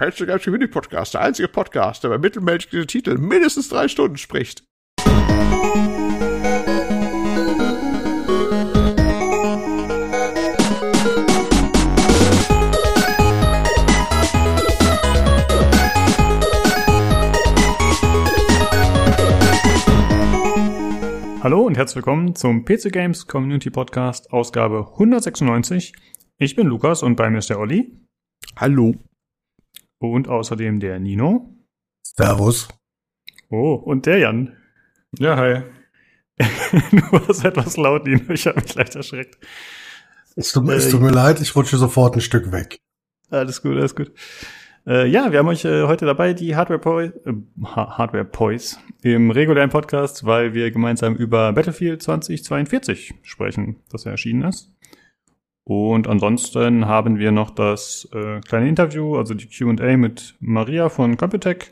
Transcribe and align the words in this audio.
Patch 0.00 0.16
the 0.16 0.24
Games 0.24 0.42
Community 0.44 0.72
Podcast, 0.72 1.12
der 1.12 1.20
einzige 1.20 1.46
Podcast, 1.46 2.02
der 2.02 2.08
bei 2.08 2.16
mittelmäßigen 2.16 2.86
Titeln 2.86 3.20
mindestens 3.20 3.68
drei 3.68 3.86
Stunden 3.86 4.16
spricht. 4.16 4.64
Hallo 21.42 21.66
und 21.66 21.76
herzlich 21.76 21.96
willkommen 21.96 22.34
zum 22.34 22.64
PC 22.64 22.90
Games 22.90 23.26
Community 23.26 23.68
Podcast, 23.68 24.32
Ausgabe 24.32 24.88
196. 24.92 25.92
Ich 26.38 26.56
bin 26.56 26.68
Lukas 26.68 27.02
und 27.02 27.16
bei 27.16 27.28
mir 27.28 27.40
ist 27.40 27.50
der 27.50 27.58
Olli. 27.58 28.00
Hallo. 28.56 28.94
Und 30.00 30.28
außerdem 30.28 30.80
der 30.80 30.98
Nino. 30.98 31.54
Servus. 32.02 32.68
Oh, 33.50 33.74
und 33.74 34.06
der 34.06 34.18
Jan. 34.18 34.56
Ja, 35.18 35.36
hi. 35.36 35.62
du 36.90 37.12
warst 37.12 37.44
etwas 37.44 37.76
laut, 37.76 38.06
Nino. 38.06 38.30
Ich 38.30 38.46
habe 38.46 38.60
mich 38.60 38.74
leicht 38.74 38.96
erschreckt. 38.96 39.38
Es 40.36 40.52
tut, 40.52 40.66
es 40.70 40.90
tut 40.90 41.02
mir 41.02 41.10
leid, 41.10 41.40
ich 41.40 41.54
rutsche 41.54 41.76
sofort 41.76 42.14
ein 42.14 42.22
Stück 42.22 42.50
weg. 42.50 42.80
Alles 43.28 43.60
gut, 43.60 43.76
alles 43.76 43.94
gut. 43.94 44.12
Äh, 44.86 45.06
ja, 45.08 45.30
wir 45.30 45.38
haben 45.38 45.48
euch 45.48 45.66
äh, 45.66 45.82
heute 45.82 46.06
dabei, 46.06 46.32
die 46.32 46.56
Hardware, 46.56 46.78
Poi 46.78 47.04
äh, 47.04 47.12
Hardware 47.62 48.24
Poys 48.24 48.78
im 49.02 49.30
regulären 49.30 49.68
Podcast, 49.68 50.24
weil 50.24 50.54
wir 50.54 50.70
gemeinsam 50.70 51.14
über 51.14 51.52
Battlefield 51.52 52.02
2042 52.02 53.14
sprechen, 53.22 53.82
das 53.90 54.04
ja 54.04 54.12
erschienen 54.12 54.44
ist. 54.48 54.72
Und 55.64 56.08
ansonsten 56.08 56.86
haben 56.86 57.18
wir 57.18 57.32
noch 57.32 57.50
das 57.50 58.08
äh, 58.12 58.40
kleine 58.40 58.68
Interview, 58.68 59.16
also 59.16 59.34
die 59.34 59.46
Q&A 59.48 59.96
mit 59.96 60.34
Maria 60.40 60.88
von 60.88 61.16
Computech, 61.16 61.70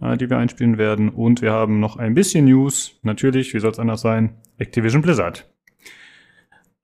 äh, 0.00 0.16
die 0.16 0.30
wir 0.30 0.38
einspielen 0.38 0.78
werden. 0.78 1.08
Und 1.10 1.42
wir 1.42 1.52
haben 1.52 1.80
noch 1.80 1.96
ein 1.96 2.14
bisschen 2.14 2.46
News, 2.46 2.98
natürlich, 3.02 3.52
wie 3.52 3.60
soll 3.60 3.72
es 3.72 3.78
anders 3.78 4.00
sein, 4.00 4.36
Activision 4.58 5.02
Blizzard. 5.02 5.50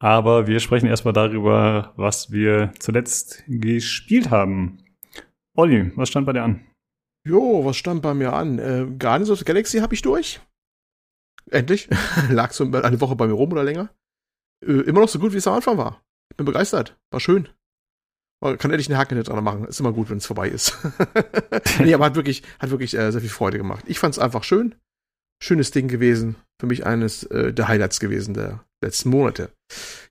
Aber 0.00 0.46
wir 0.46 0.60
sprechen 0.60 0.86
erstmal 0.86 1.12
darüber, 1.12 1.92
was 1.96 2.32
wir 2.32 2.72
zuletzt 2.78 3.44
gespielt 3.46 4.30
haben. 4.30 4.78
Olli, 5.54 5.92
was 5.94 6.08
stand 6.08 6.26
bei 6.26 6.32
dir 6.32 6.42
an? 6.42 6.66
Jo, 7.26 7.64
was 7.64 7.76
stand 7.76 8.00
bei 8.00 8.14
mir 8.14 8.32
an? 8.32 8.58
Äh, 8.58 8.86
Guardians 8.98 9.30
of 9.30 9.38
the 9.38 9.44
Galaxy 9.44 9.78
habe 9.78 9.94
ich 9.94 10.00
durch. 10.00 10.40
Endlich. 11.50 11.88
Lag 12.30 12.52
so 12.52 12.64
eine 12.64 13.00
Woche 13.00 13.14
bei 13.14 13.26
mir 13.26 13.34
rum 13.34 13.52
oder 13.52 13.62
länger. 13.62 13.90
Äh, 14.64 14.80
immer 14.82 15.00
noch 15.00 15.08
so 15.08 15.18
gut, 15.18 15.32
wie 15.32 15.36
es 15.36 15.46
am 15.46 15.54
Anfang 15.54 15.76
war. 15.76 16.02
Bin 16.40 16.46
begeistert. 16.46 16.96
War 17.10 17.20
schön. 17.20 17.50
Kann 18.42 18.70
endlich 18.70 18.88
einen 18.88 18.96
Haken 18.96 19.22
dran 19.22 19.44
machen. 19.44 19.66
Ist 19.66 19.78
immer 19.78 19.92
gut, 19.92 20.08
wenn 20.08 20.16
es 20.16 20.24
vorbei 20.24 20.48
ist. 20.48 20.74
nee, 21.80 21.92
aber 21.92 22.06
hat 22.06 22.14
wirklich, 22.14 22.42
hat 22.58 22.70
wirklich 22.70 22.96
äh, 22.96 23.12
sehr 23.12 23.20
viel 23.20 23.28
Freude 23.28 23.58
gemacht. 23.58 23.84
Ich 23.86 23.98
fand 23.98 24.14
es 24.14 24.18
einfach 24.18 24.42
schön. 24.42 24.74
Schönes 25.42 25.70
Ding 25.70 25.86
gewesen. 25.86 26.36
Für 26.58 26.66
mich 26.66 26.86
eines 26.86 27.24
äh, 27.24 27.52
der 27.52 27.68
Highlights 27.68 28.00
gewesen 28.00 28.32
der 28.32 28.64
letzten 28.82 29.10
Monate. 29.10 29.52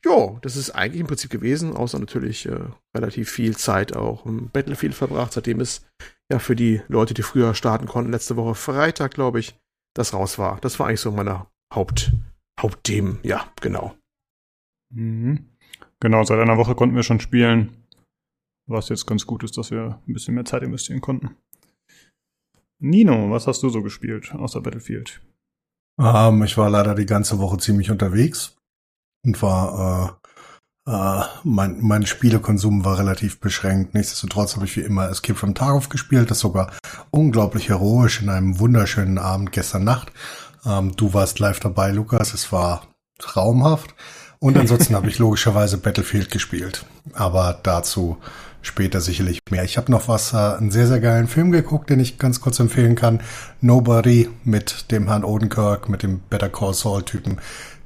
Jo, 0.05 0.37
das 0.43 0.55
ist 0.55 0.69
eigentlich 0.69 1.01
im 1.01 1.07
Prinzip 1.07 1.31
gewesen, 1.31 1.75
außer 1.75 1.97
natürlich 1.97 2.45
äh, 2.45 2.59
relativ 2.95 3.31
viel 3.31 3.57
Zeit 3.57 3.95
auch 3.95 4.27
im 4.27 4.51
Battlefield 4.51 4.93
verbracht, 4.93 5.33
seitdem 5.33 5.59
es 5.59 5.83
ja 6.31 6.37
für 6.37 6.55
die 6.55 6.83
Leute, 6.89 7.15
die 7.15 7.23
früher 7.23 7.55
starten 7.55 7.87
konnten, 7.87 8.11
letzte 8.11 8.35
Woche 8.35 8.53
Freitag, 8.53 9.15
glaube 9.15 9.39
ich, 9.39 9.59
das 9.95 10.13
raus 10.13 10.37
war. 10.37 10.59
Das 10.61 10.77
war 10.77 10.85
eigentlich 10.85 11.01
so 11.01 11.11
meine 11.11 11.47
Haupt, 11.73 12.13
Hauptthemen. 12.61 13.17
Ja, 13.23 13.51
genau. 13.61 13.95
Mhm. 14.93 15.48
Genau, 16.01 16.23
seit 16.23 16.39
einer 16.39 16.57
Woche 16.57 16.75
konnten 16.75 16.95
wir 16.95 17.03
schon 17.03 17.19
spielen, 17.19 17.85
was 18.67 18.89
jetzt 18.89 19.05
ganz 19.05 19.25
gut 19.25 19.43
ist, 19.43 19.57
dass 19.57 19.71
wir 19.71 20.01
ein 20.07 20.13
bisschen 20.13 20.35
mehr 20.35 20.45
Zeit 20.45 20.63
investieren 20.63 21.01
konnten. 21.01 21.35
Nino, 22.81 23.29
was 23.29 23.47
hast 23.47 23.61
du 23.63 23.69
so 23.69 23.81
gespielt 23.81 24.33
außer 24.33 24.61
Battlefield? 24.61 25.21
Ähm, 25.99 26.43
ich 26.43 26.57
war 26.57 26.69
leider 26.69 26.95
die 26.95 27.05
ganze 27.05 27.39
Woche 27.39 27.57
ziemlich 27.57 27.91
unterwegs 27.91 28.55
und 29.25 29.41
war 29.41 30.19
äh, 30.87 30.89
äh, 30.89 31.23
mein, 31.43 31.81
mein 31.81 32.05
Spielekonsum 32.05 32.85
war 32.85 32.97
relativ 32.97 33.41
beschränkt. 33.41 33.93
Nichtsdestotrotz 33.93 34.55
habe 34.55 34.65
ich 34.65 34.77
wie 34.77 34.81
immer 34.81 35.09
Escape 35.09 35.37
from 35.37 35.55
Tarkov 35.55 35.89
gespielt, 35.89 36.31
das 36.31 36.39
sogar 36.39 36.71
unglaublich 37.11 37.67
heroisch 37.67 38.21
in 38.21 38.29
einem 38.29 38.59
wunderschönen 38.59 39.17
Abend 39.17 39.51
gestern 39.51 39.83
Nacht. 39.83 40.13
Ähm, 40.65 40.95
du 40.95 41.13
warst 41.13 41.39
live 41.39 41.59
dabei, 41.59 41.91
Lukas. 41.91 42.33
Es 42.33 42.51
war 42.53 42.87
traumhaft. 43.17 43.93
Und 44.39 44.57
ansonsten 44.57 44.95
habe 44.95 45.09
ich 45.09 45.19
logischerweise 45.19 45.77
Battlefield 45.77 46.31
gespielt. 46.31 46.85
Aber 47.13 47.59
dazu 47.61 48.17
später 48.61 49.01
sicherlich 49.01 49.41
mehr. 49.49 49.63
Ich 49.63 49.77
habe 49.77 49.91
noch 49.91 50.07
was, 50.07 50.33
äh, 50.33 50.37
einen 50.37 50.71
sehr, 50.71 50.87
sehr 50.87 50.99
geilen 50.99 51.27
Film 51.27 51.51
geguckt, 51.51 51.89
den 51.89 51.99
ich 51.99 52.17
ganz 52.17 52.41
kurz 52.41 52.59
empfehlen 52.59 52.95
kann. 52.95 53.21
Nobody 53.61 54.29
mit 54.43 54.91
dem 54.91 55.07
Herrn 55.07 55.23
Odenkirk, 55.23 55.89
mit 55.89 56.03
dem 56.03 56.19
Better 56.29 56.49
Call 56.49 56.73
Saul 56.73 57.03
Typen. 57.03 57.39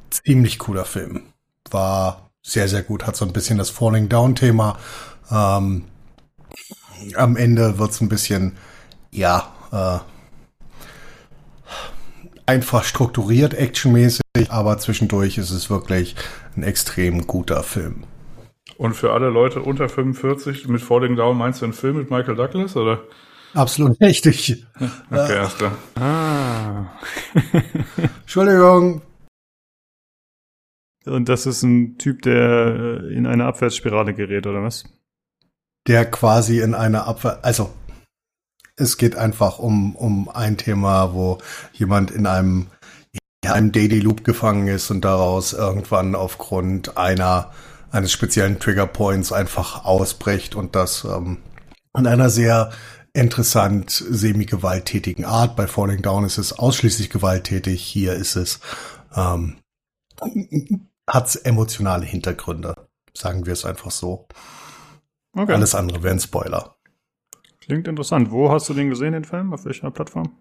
Ziemlich 0.10 0.60
cooler 0.60 0.86
Film. 0.86 1.24
War 1.72 2.30
sehr, 2.44 2.68
sehr 2.68 2.84
gut. 2.84 3.08
Hat 3.08 3.16
so 3.16 3.26
ein 3.26 3.34
bisschen 3.34 3.58
das 3.58 3.70
Falling 3.70 4.10
Down 4.10 4.36
Thema. 4.36 4.78
Ähm, 5.32 5.86
am 7.16 7.36
Ende 7.36 7.80
wird's 7.80 8.02
ein 8.02 8.10
bisschen, 8.10 8.58
ja, 9.12 9.52
äh, 9.72 10.13
einfach 12.46 12.84
strukturiert, 12.84 13.54
actionmäßig, 13.54 14.22
aber 14.50 14.78
zwischendurch 14.78 15.38
ist 15.38 15.52
es 15.52 15.70
wirklich 15.70 16.16
ein 16.56 16.64
extrem 16.64 17.28
guter 17.28 17.64
Film. 17.64 18.04
Und 18.78 18.96
für 18.96 19.14
alle 19.14 19.30
Leute 19.30 19.62
unter 19.62 19.88
45 19.88 20.68
mit 20.68 20.82
Falling 20.82 21.16
Down 21.16 21.38
meinst 21.38 21.62
du 21.62 21.66
einen 21.66 21.74
Film 21.74 21.98
mit 21.98 22.10
Michael 22.10 22.36
Douglas, 22.36 22.76
oder? 22.76 23.04
Absolut 23.54 24.00
richtig. 24.02 24.66
Okay, 25.12 25.36
erst 25.36 25.58
klar. 25.60 25.78
Ah. 25.96 26.86
Entschuldigung. 28.22 29.02
Und 31.06 31.30
das 31.30 31.46
ist 31.46 31.64
ein 31.64 31.98
Typ, 31.98 32.22
der 32.24 33.02
äh, 33.04 33.14
in 33.14 33.28
eine 33.28 33.46
Abwärtsspirale 33.46 34.14
gerät, 34.14 34.48
oder 34.48 34.64
was? 34.64 34.86
Der 35.88 36.10
quasi 36.10 36.62
in 36.62 36.74
eine 36.74 37.04
Abwehr, 37.04 37.40
also 37.44 37.70
es 38.76 38.98
geht 38.98 39.16
einfach 39.16 39.60
um, 39.60 39.96
um 39.96 40.30
ein 40.30 40.58
Thema, 40.58 41.14
wo 41.14 41.38
jemand 41.74 42.12
in 42.12 42.26
einem, 42.26 42.68
in 43.44 43.52
einem 43.52 43.72
Daily 43.72 44.00
Loop 44.00 44.24
gefangen 44.24 44.68
ist 44.68 44.90
und 44.90 45.02
daraus 45.02 45.54
irgendwann 45.54 46.16
aufgrund 46.16 46.98
einer, 46.98 47.52
eines 47.92 48.12
speziellen 48.12 48.60
Trigger 48.60 48.88
Points 48.88 49.32
einfach 49.32 49.86
ausbricht 49.86 50.56
und 50.56 50.76
das 50.76 51.04
ähm, 51.04 51.38
in 51.96 52.08
einer 52.08 52.30
sehr 52.30 52.72
interessant 53.14 53.92
semi-gewalttätigen 53.92 55.26
Art. 55.26 55.56
Bei 55.56 55.68
Falling 55.68 56.02
Down 56.02 56.26
ist 56.26 56.40
es 56.40 56.58
ausschließlich 56.58 57.12
gewalttätig, 57.12 57.84
hier 57.84 58.14
ist 58.14 58.36
es, 58.36 58.60
ähm, 59.16 59.58
hat 61.08 61.40
emotionale 61.46 62.06
Hintergründe, 62.06 62.74
sagen 63.16 63.46
wir 63.46 63.54
es 63.54 63.66
einfach 63.66 63.92
so. 63.92 64.28
Okay. 65.36 65.54
Alles 65.54 65.76
andere 65.76 66.02
wären 66.02 66.20
Spoiler. 66.20 66.73
Klingt 67.66 67.88
interessant. 67.88 68.32
Wo 68.32 68.52
hast 68.52 68.70
du 68.70 68.74
den 68.74 68.90
gesehen, 68.90 69.14
den 69.14 69.24
Film? 69.24 69.54
Auf 69.54 69.66
welcher 69.66 69.90
Plattform? 69.92 70.38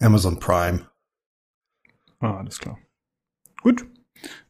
Amazon 0.00 0.38
Prime. 0.38 0.88
Ah, 2.20 2.38
alles 2.38 2.58
klar. 2.58 2.78
Gut. 3.62 3.86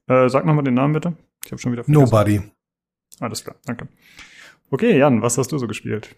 Äh, 0.07 0.29
sag 0.29 0.45
nochmal 0.45 0.65
den 0.65 0.75
Namen 0.75 0.95
bitte. 0.95 1.17
Ich 1.45 1.53
habe 1.53 1.61
schon 1.61 1.73
wieder 1.73 1.85
vergessen. 1.85 2.03
Nobody. 2.05 2.41
Alles 3.21 3.43
klar, 3.45 3.57
danke. 3.65 3.89
Okay, 4.71 4.99
Jan, 4.99 5.21
was 5.23 5.37
hast 5.37 5.53
du 5.53 5.59
so 5.59 5.67
gespielt? 5.67 6.15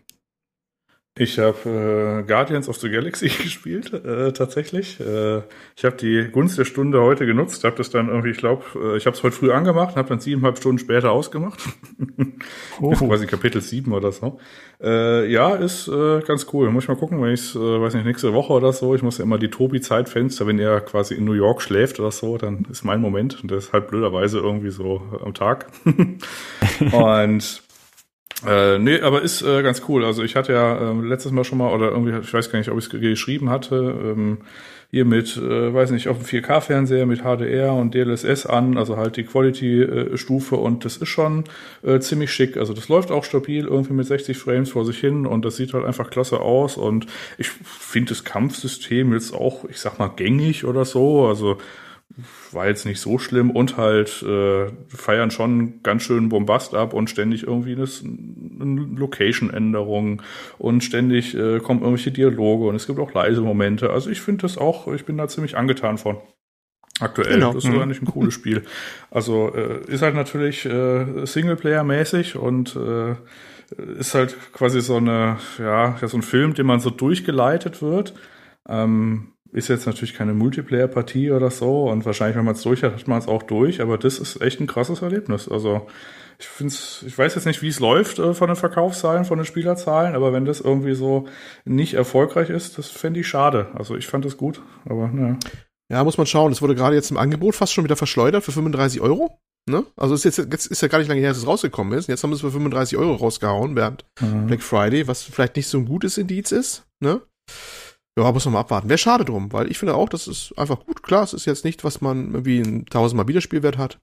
Ich 1.17 1.39
habe 1.39 2.25
äh, 2.25 2.27
Guardians 2.27 2.69
of 2.69 2.77
the 2.79 2.91
Galaxy 2.91 3.29
gespielt, 3.43 3.93
äh, 3.93 4.33
tatsächlich. 4.33 4.99
Äh, 4.99 5.43
ich 5.77 5.85
habe 5.85 5.95
die 5.97 6.29
Gunst 6.33 6.59
der 6.59 6.65
Stunde 6.65 7.01
heute 7.03 7.25
genutzt, 7.25 7.63
habe 7.63 7.77
das 7.77 7.91
dann 7.91 8.09
irgendwie, 8.09 8.31
ich 8.31 8.39
glaube, 8.39 8.65
äh, 8.75 8.97
ich 8.97 9.07
habe 9.07 9.17
es 9.17 9.23
heute 9.23 9.37
früh 9.37 9.53
angemacht 9.53 9.91
und 9.91 9.97
habe 9.97 10.09
dann 10.09 10.19
siebeneinhalb 10.19 10.59
Stunden 10.59 10.79
später 10.79 11.13
ausgemacht. 11.13 11.61
Oh. 12.81 12.91
Quasi 12.95 13.27
Kapitel 13.27 13.61
7 13.61 13.93
oder 13.93 14.11
so. 14.11 14.39
Äh, 14.83 15.31
ja, 15.31 15.55
ist 15.55 15.87
äh, 15.87 16.21
ganz 16.21 16.47
cool. 16.53 16.69
Muss 16.71 16.85
ich 16.85 16.89
mal 16.89 16.97
gucken, 16.97 17.23
wenn 17.23 17.33
ich 17.33 17.55
äh, 17.55 17.59
weiß 17.59 17.94
nicht, 17.94 18.05
nächste 18.05 18.33
Woche 18.33 18.53
oder 18.53 18.73
so, 18.73 18.94
ich 18.94 19.03
muss 19.03 19.19
ja 19.19 19.25
immer 19.25 19.38
die 19.38 19.49
Tobi-Zeitfenster, 19.50 20.47
wenn 20.47 20.59
er 20.59 20.81
quasi 20.81 21.15
in 21.15 21.25
New 21.25 21.35
York 21.35 21.62
schläft 21.62 22.00
oder 22.00 22.11
so, 22.11 22.37
dann 22.37 22.67
ist 22.71 22.85
mein 22.85 23.00
Moment 23.00 23.41
und 23.43 23.50
das 23.50 23.67
ist 23.67 23.73
halt 23.73 23.87
blöderweise 23.87 24.38
irgendwie 24.38 24.71
so 24.71 25.03
am 25.25 25.35
Tag. 25.35 25.67
und 26.93 27.63
äh, 28.46 28.79
nee, 28.79 29.00
aber 29.00 29.23
ist 29.23 29.43
äh, 29.43 29.62
ganz 29.62 29.82
cool. 29.88 30.05
Also 30.05 30.23
ich 30.23 30.37
hatte 30.37 30.52
ja 30.52 30.91
äh, 30.91 31.00
letztes 31.02 31.32
Mal 31.32 31.44
schon 31.44 31.58
mal, 31.58 31.73
oder 31.73 31.91
irgendwie, 31.91 32.19
ich 32.19 32.32
weiß 32.32 32.50
gar 32.50 32.58
nicht, 32.58 32.70
ob 32.70 32.79
ich 32.79 32.85
es 32.85 32.91
geschrieben 32.91 33.50
hatte, 33.50 33.76
ähm, 33.76 34.38
hier 34.91 35.05
mit, 35.05 35.37
äh, 35.37 35.75
weiß 35.75 35.91
nicht, 35.91 36.06
auf 36.06 36.19
dem 36.19 36.26
4K-Fernseher 36.26 37.05
mit 37.05 37.23
HDR 37.23 37.73
und 37.73 37.94
DLSS 37.94 38.46
an, 38.46 38.79
also 38.79 38.96
halt 38.96 39.17
die 39.17 39.25
Quality-Stufe 39.25 40.55
und 40.55 40.85
das 40.85 40.99
ist 40.99 41.08
schon 41.08 41.44
äh, 41.82 41.99
ziemlich 41.99 42.32
schick. 42.32 42.56
Also 42.56 42.75
das 42.75 42.88
läuft 42.88 43.11
auch 43.11 43.25
stabil 43.25 43.64
irgendwie 43.64 43.93
mit 43.93 44.06
60 44.06 44.38
Frames 44.38 44.70
vor 44.70 44.85
sich 44.85 44.99
hin 44.99 45.26
und 45.26 45.44
das 45.44 45.56
sieht 45.56 45.75
halt 45.75 45.85
einfach 45.85 46.11
klasse 46.11 46.40
aus 46.40 46.76
und 46.76 47.06
ich 47.38 47.49
finde 47.49 48.11
das 48.11 48.23
Kampfsystem 48.23 49.12
jetzt 49.12 49.35
auch, 49.35 49.64
ich 49.69 49.81
sag 49.81 49.99
mal, 49.99 50.12
gängig 50.14 50.64
oder 50.64 50.85
so. 50.85 51.26
Also 51.26 51.58
war 52.52 52.69
jetzt 52.69 52.87
nicht 52.87 53.00
so 53.00 53.19
schlimm 53.19 53.50
und 53.50 53.76
halt 53.76 54.22
äh, 54.22 54.66
feiern 54.88 55.31
schon 55.31 55.82
ganz 55.82 56.05
schön 56.05 56.28
Bombast 56.28 56.75
ab 56.75 56.94
und 56.94 57.11
ständig 57.11 57.43
irgendwie 57.44 57.72
eine, 57.72 57.88
eine 58.61 58.81
Location-Änderung 58.96 60.22
und 60.58 60.84
ständig 60.84 61.34
äh, 61.34 61.58
kommen 61.58 61.81
irgendwelche 61.81 62.12
Dialoge 62.12 62.66
und 62.66 62.76
es 62.76 62.87
gibt 62.87 63.00
auch 63.00 63.12
leise 63.12 63.40
Momente. 63.40 63.90
Also 63.90 64.11
ich 64.11 64.20
finde 64.20 64.43
das 64.43 64.58
auch, 64.58 64.87
ich 64.93 65.05
bin 65.05 65.16
da 65.16 65.26
ziemlich 65.28 65.56
angetan 65.56 65.99
von. 65.99 66.19
Aktuell. 67.00 67.34
Genau. 67.34 67.52
Das 67.52 67.64
ist 67.64 67.70
mhm. 67.70 67.81
eigentlich 67.81 68.02
ein 68.02 68.06
cooles 68.06 68.34
Spiel. 68.34 68.62
Also 69.11 69.52
äh, 69.52 69.84
ist 69.90 70.02
halt 70.02 70.14
natürlich 70.14 70.64
äh, 70.64 71.26
Singleplayer-mäßig 71.26 72.37
und 72.37 72.76
äh, 72.76 73.16
ist 73.99 74.14
halt 74.14 74.37
quasi 74.52 74.81
so 74.81 74.96
eine, 74.96 75.38
ja, 75.58 75.96
so 76.00 76.16
ein 76.16 76.22
Film, 76.22 76.55
den 76.55 76.66
man 76.66 76.78
so 76.78 76.90
durchgeleitet 76.90 77.82
wird. 77.82 78.14
Ähm, 78.69 79.34
ist 79.55 79.69
jetzt 79.69 79.87
natürlich 79.87 80.15
keine 80.15 80.35
Multiplayer-Partie 80.35 81.31
oder 81.31 81.51
so 81.51 81.89
und 81.89 82.05
wahrscheinlich, 82.05 82.37
wenn 82.37 82.45
man 82.45 82.55
es 82.55 82.62
durch 82.62 82.83
hat, 82.83 82.93
hat 82.93 83.09
man 83.09 83.19
es 83.19 83.29
auch 83.29 83.43
durch, 83.45 83.81
aber 83.81 83.97
das 83.97 84.19
ist 84.19 84.43
echt 84.43 84.61
ein 84.61 84.67
krasses 84.67 85.01
Erlebnis. 85.01 85.49
Also 85.49 85.87
ich 86.41 86.47
finde 86.47 86.75
ich 87.06 87.17
weiß 87.17 87.37
jetzt 87.37 87.47
nicht, 87.47 87.62
wie 87.62 87.69
es 87.69 87.79
läuft 87.79 88.19
äh, 88.19 88.35
von 88.35 88.49
den 88.49 88.56
Verkaufszahlen, 88.56 89.25
von 89.25 89.39
den 89.39 89.45
Spielerzahlen, 89.47 90.17
aber 90.17 90.33
wenn 90.33 90.45
das 90.45 90.61
irgendwie 90.61 90.95
so 90.95 91.29
nicht 91.65 91.95
erfolgreich 91.95 92.51
ist, 92.51 92.79
das 92.79 92.89
fände 92.89 93.21
ich 93.21 93.29
schade. 93.29 93.69
Also 93.75 93.97
ich 93.97 94.09
fand 94.09 94.25
das 94.25 94.37
gut, 94.37 94.61
aber 94.85 95.09
naja. 95.09 95.39
Ja, 95.91 96.03
muss 96.03 96.19
man 96.19 96.27
schauen. 96.27 96.50
Es 96.50 96.61
wurde 96.61 96.75
gerade 96.75 96.97
jetzt 96.97 97.11
im 97.12 97.19
Angebot 97.19 97.55
fast 97.55 97.73
schon 97.73 97.85
wieder 97.85 97.97
verschleudert 97.97 98.43
für 98.43 98.53
35 98.53 99.00
Euro. 99.00 99.39
Ne? 99.67 99.85
Also 99.97 100.15
ist 100.15 100.25
jetzt, 100.25 100.39
jetzt 100.39 100.67
ist 100.67 100.83
ja 100.83 100.89
gar 100.89 100.99
nicht 100.99 101.09
lange 101.09 101.21
her, 101.21 101.31
dass 101.31 101.39
es 101.39 101.47
rausgekommen 101.47 101.97
ist. 101.97 102.09
Jetzt 102.09 102.23
haben 102.23 102.31
sie 102.31 102.37
es 102.37 102.41
für 102.41 102.50
35 102.50 102.99
Euro 102.99 103.15
rausgehauen 103.15 103.77
während 103.77 104.05
mhm. 104.21 104.47
Black 104.47 104.62
Friday, 104.62 105.07
was 105.07 105.23
vielleicht 105.23 105.57
nicht 105.57 105.69
so 105.69 105.79
ein 105.79 105.87
gutes 105.87 106.19
Indiz 106.19 106.53
ist. 106.53 106.85
Ne? 107.00 107.21
Ja, 108.19 108.31
muss 108.31 108.44
man 108.44 108.55
mal 108.55 108.61
abwarten. 108.61 108.88
Wäre 108.88 108.99
schade 108.99 109.25
drum, 109.25 109.52
weil 109.52 109.70
ich 109.70 109.78
finde 109.78 109.94
auch, 109.96 110.08
das 110.08 110.28
ist 110.28 110.56
einfach 110.56 110.84
gut. 110.87 111.02
Klar, 111.02 111.25
es 111.25 111.32
ist 111.32 111.46
jetzt 111.46 111.64
nicht, 111.64 111.82
was 111.82 112.00
man 112.00 112.32
irgendwie 112.32 112.61
ein 112.61 112.87
tausendmal 112.87 113.26
Wiederspielwert 113.26 113.76
hat. 113.76 114.00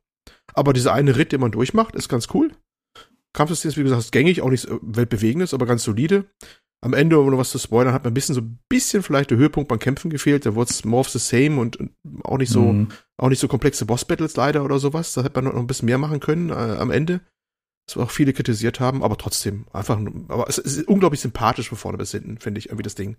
Aber 0.54 0.74
dieser 0.74 0.94
eine 0.94 1.16
Ritt, 1.16 1.32
den 1.32 1.40
man 1.40 1.52
durchmacht, 1.52 1.96
ist 1.96 2.10
ganz 2.10 2.28
cool. 2.34 2.52
Kampfsystem 3.34 3.70
ist, 3.70 3.78
wie 3.78 3.84
gesagt, 3.84 4.02
ist 4.02 4.12
gängig, 4.12 4.42
auch 4.42 4.50
nicht 4.50 4.68
weltbewegendes, 4.82 5.54
aber 5.54 5.66
ganz 5.66 5.84
solide. 5.84 6.26
Am 6.84 6.94
Ende, 6.94 7.20
um 7.20 7.30
noch 7.30 7.38
was 7.38 7.52
zu 7.52 7.60
spoilern, 7.60 7.94
hat 7.94 8.04
man 8.04 8.12
ein 8.12 8.14
bisschen 8.16 8.36
so 8.36 8.42
ein 8.42 8.60
bisschen 8.68 9.04
vielleicht 9.04 9.32
der 9.32 9.38
Höhepunkt 9.38 9.70
beim 9.70 9.80
Kämpfen 9.80 10.10
gefehlt. 10.10 10.46
Da 10.46 10.56
wurde 10.56 10.72
es 10.72 10.84
more 10.84 11.02
of 11.02 11.10
the 11.10 11.20
same 11.20 11.62
und, 11.62 11.78
auch 12.24 12.38
nicht 12.38 12.52
so, 12.52 12.74
mhm. 12.74 12.90
auch 13.18 13.30
nicht 13.30 13.40
so 13.40 13.48
komplexe 13.48 13.86
Boss-Battles 13.86 14.36
leider 14.36 14.66
oder 14.66 14.80
sowas. 14.80 15.14
Da 15.14 15.24
hätte 15.24 15.42
man 15.42 15.54
noch 15.54 15.62
ein 15.62 15.68
bisschen 15.68 15.86
mehr 15.86 16.00
machen 16.00 16.20
können 16.20 16.50
äh, 16.50 16.54
am 16.54 16.92
Ende 16.92 17.22
was 17.96 18.06
auch 18.06 18.12
viele 18.12 18.34
kritisiert 18.34 18.80
haben, 18.80 19.04
aber 19.04 19.18
trotzdem 19.18 19.66
einfach, 19.74 20.00
aber 20.28 20.48
es 20.48 20.58
ist 20.58 20.88
unglaublich 20.88 21.22
sympathisch 21.22 21.70
von 21.70 21.78
vorne 21.78 21.98
bis 21.98 22.12
hinten, 22.12 22.38
finde 22.38 22.60
ich 22.60 22.68
irgendwie 22.68 22.84
das 22.84 22.96
Ding. 22.96 23.18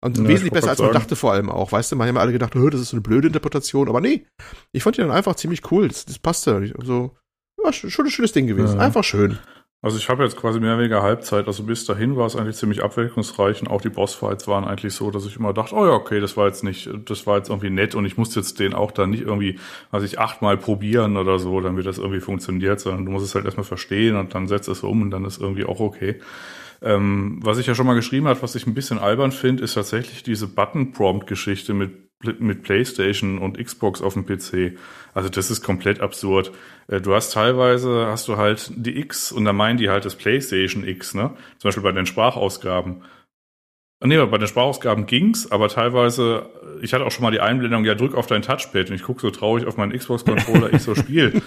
Und 0.00 0.18
ja, 0.18 0.28
wesentlich 0.28 0.52
besser 0.52 0.70
als 0.70 0.78
man 0.78 0.88
sagen. 0.88 0.98
dachte 0.98 1.16
vor 1.16 1.32
allem 1.32 1.50
auch, 1.50 1.72
weißt 1.72 1.92
du, 1.92 1.96
man 1.96 2.08
hat 2.08 2.14
ja 2.14 2.20
alle 2.20 2.32
gedacht, 2.32 2.54
das 2.54 2.80
ist 2.80 2.90
so 2.90 2.96
eine 2.96 3.02
blöde 3.02 3.28
Interpretation, 3.28 3.88
aber 3.88 4.00
nee, 4.00 4.26
ich 4.72 4.82
fand 4.82 4.96
die 4.96 5.00
dann 5.00 5.10
einfach 5.10 5.36
ziemlich 5.36 5.70
cool, 5.70 5.88
das, 5.88 6.04
das 6.04 6.18
passte, 6.18 6.72
also, 6.78 7.16
ja, 7.62 7.72
schon 7.72 8.06
ein 8.06 8.10
schönes 8.10 8.32
Ding 8.32 8.46
gewesen, 8.46 8.78
ja. 8.78 8.84
einfach 8.84 9.04
schön. 9.04 9.38
Also 9.80 9.96
ich 9.96 10.08
habe 10.08 10.24
jetzt 10.24 10.36
quasi 10.36 10.58
mehr 10.58 10.72
oder 10.72 10.80
weniger 10.80 11.02
Halbzeit. 11.02 11.46
Also 11.46 11.62
bis 11.62 11.84
dahin 11.84 12.16
war 12.16 12.26
es 12.26 12.34
eigentlich 12.34 12.56
ziemlich 12.56 12.82
abwechslungsreich 12.82 13.60
und 13.62 13.68
auch 13.68 13.80
die 13.80 13.90
Bossfights 13.90 14.48
waren 14.48 14.64
eigentlich 14.64 14.92
so, 14.92 15.12
dass 15.12 15.24
ich 15.24 15.36
immer 15.36 15.52
dachte, 15.52 15.74
oh 15.76 15.86
ja, 15.86 15.92
okay, 15.92 16.18
das 16.18 16.36
war 16.36 16.48
jetzt 16.48 16.64
nicht, 16.64 16.90
das 17.04 17.28
war 17.28 17.36
jetzt 17.36 17.48
irgendwie 17.48 17.70
nett 17.70 17.94
und 17.94 18.04
ich 18.04 18.16
musste 18.16 18.40
jetzt 18.40 18.58
den 18.58 18.74
auch 18.74 18.90
dann 18.90 19.10
nicht 19.10 19.22
irgendwie, 19.22 19.60
was 19.92 20.02
ich 20.02 20.18
achtmal 20.18 20.56
probieren 20.56 21.16
oder 21.16 21.38
so, 21.38 21.60
damit 21.60 21.86
das 21.86 21.98
irgendwie 21.98 22.20
funktioniert, 22.20 22.80
sondern 22.80 23.06
du 23.06 23.12
musst 23.12 23.26
es 23.26 23.36
halt 23.36 23.44
erstmal 23.44 23.64
verstehen 23.64 24.16
und 24.16 24.34
dann 24.34 24.48
setzt 24.48 24.68
es 24.68 24.82
um 24.82 25.00
und 25.02 25.12
dann 25.12 25.24
ist 25.24 25.40
irgendwie 25.40 25.64
auch 25.64 25.78
okay. 25.78 26.20
Ähm, 26.82 27.38
was 27.42 27.58
ich 27.58 27.66
ja 27.66 27.74
schon 27.76 27.86
mal 27.86 27.94
geschrieben 27.94 28.26
habe, 28.26 28.42
was 28.42 28.56
ich 28.56 28.66
ein 28.66 28.74
bisschen 28.74 28.98
albern 28.98 29.30
finde, 29.32 29.62
ist 29.62 29.74
tatsächlich 29.74 30.24
diese 30.24 30.48
Button-Prompt-Geschichte 30.48 31.72
mit 31.74 32.07
mit 32.20 32.62
PlayStation 32.62 33.38
und 33.38 33.58
Xbox 33.58 34.02
auf 34.02 34.14
dem 34.14 34.26
PC. 34.26 34.76
Also 35.14 35.28
das 35.28 35.50
ist 35.50 35.62
komplett 35.62 36.00
absurd. 36.00 36.52
Äh, 36.88 37.00
du 37.00 37.14
hast 37.14 37.32
teilweise, 37.32 38.06
hast 38.06 38.28
du 38.28 38.36
halt 38.36 38.70
die 38.74 38.98
X 38.98 39.30
und 39.32 39.44
dann 39.44 39.56
meinen 39.56 39.78
die 39.78 39.88
halt 39.88 40.04
das 40.04 40.16
PlayStation 40.16 40.86
X, 40.86 41.14
ne? 41.14 41.30
Zum 41.58 41.68
Beispiel 41.68 41.82
bei 41.82 41.92
den 41.92 42.06
Sprachausgaben. 42.06 43.02
Nee, 44.00 44.24
bei 44.26 44.38
den 44.38 44.46
Sprachausgaben 44.46 45.06
ging's, 45.06 45.50
aber 45.50 45.68
teilweise, 45.68 46.50
ich 46.82 46.94
hatte 46.94 47.04
auch 47.04 47.10
schon 47.10 47.24
mal 47.24 47.32
die 47.32 47.40
Einblendung, 47.40 47.84
ja, 47.84 47.96
drück 47.96 48.14
auf 48.14 48.28
dein 48.28 48.42
Touchpad 48.42 48.90
und 48.90 48.94
ich 48.94 49.02
gucke 49.02 49.20
so 49.20 49.30
traurig 49.30 49.66
auf 49.66 49.76
meinen 49.76 49.92
Xbox-Controller, 49.92 50.72
ich 50.72 50.82
so 50.82 50.94
spiel. 50.94 51.42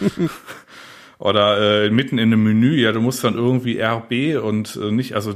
Oder 1.21 1.83
äh, 1.85 1.91
mitten 1.91 2.17
in 2.17 2.33
einem 2.33 2.43
Menü, 2.43 2.81
ja, 2.81 2.91
du 2.91 2.99
musst 2.99 3.23
dann 3.23 3.35
irgendwie 3.35 3.79
RB 3.79 4.43
und 4.43 4.75
äh, 4.81 4.91
nicht, 4.91 5.13
also 5.13 5.35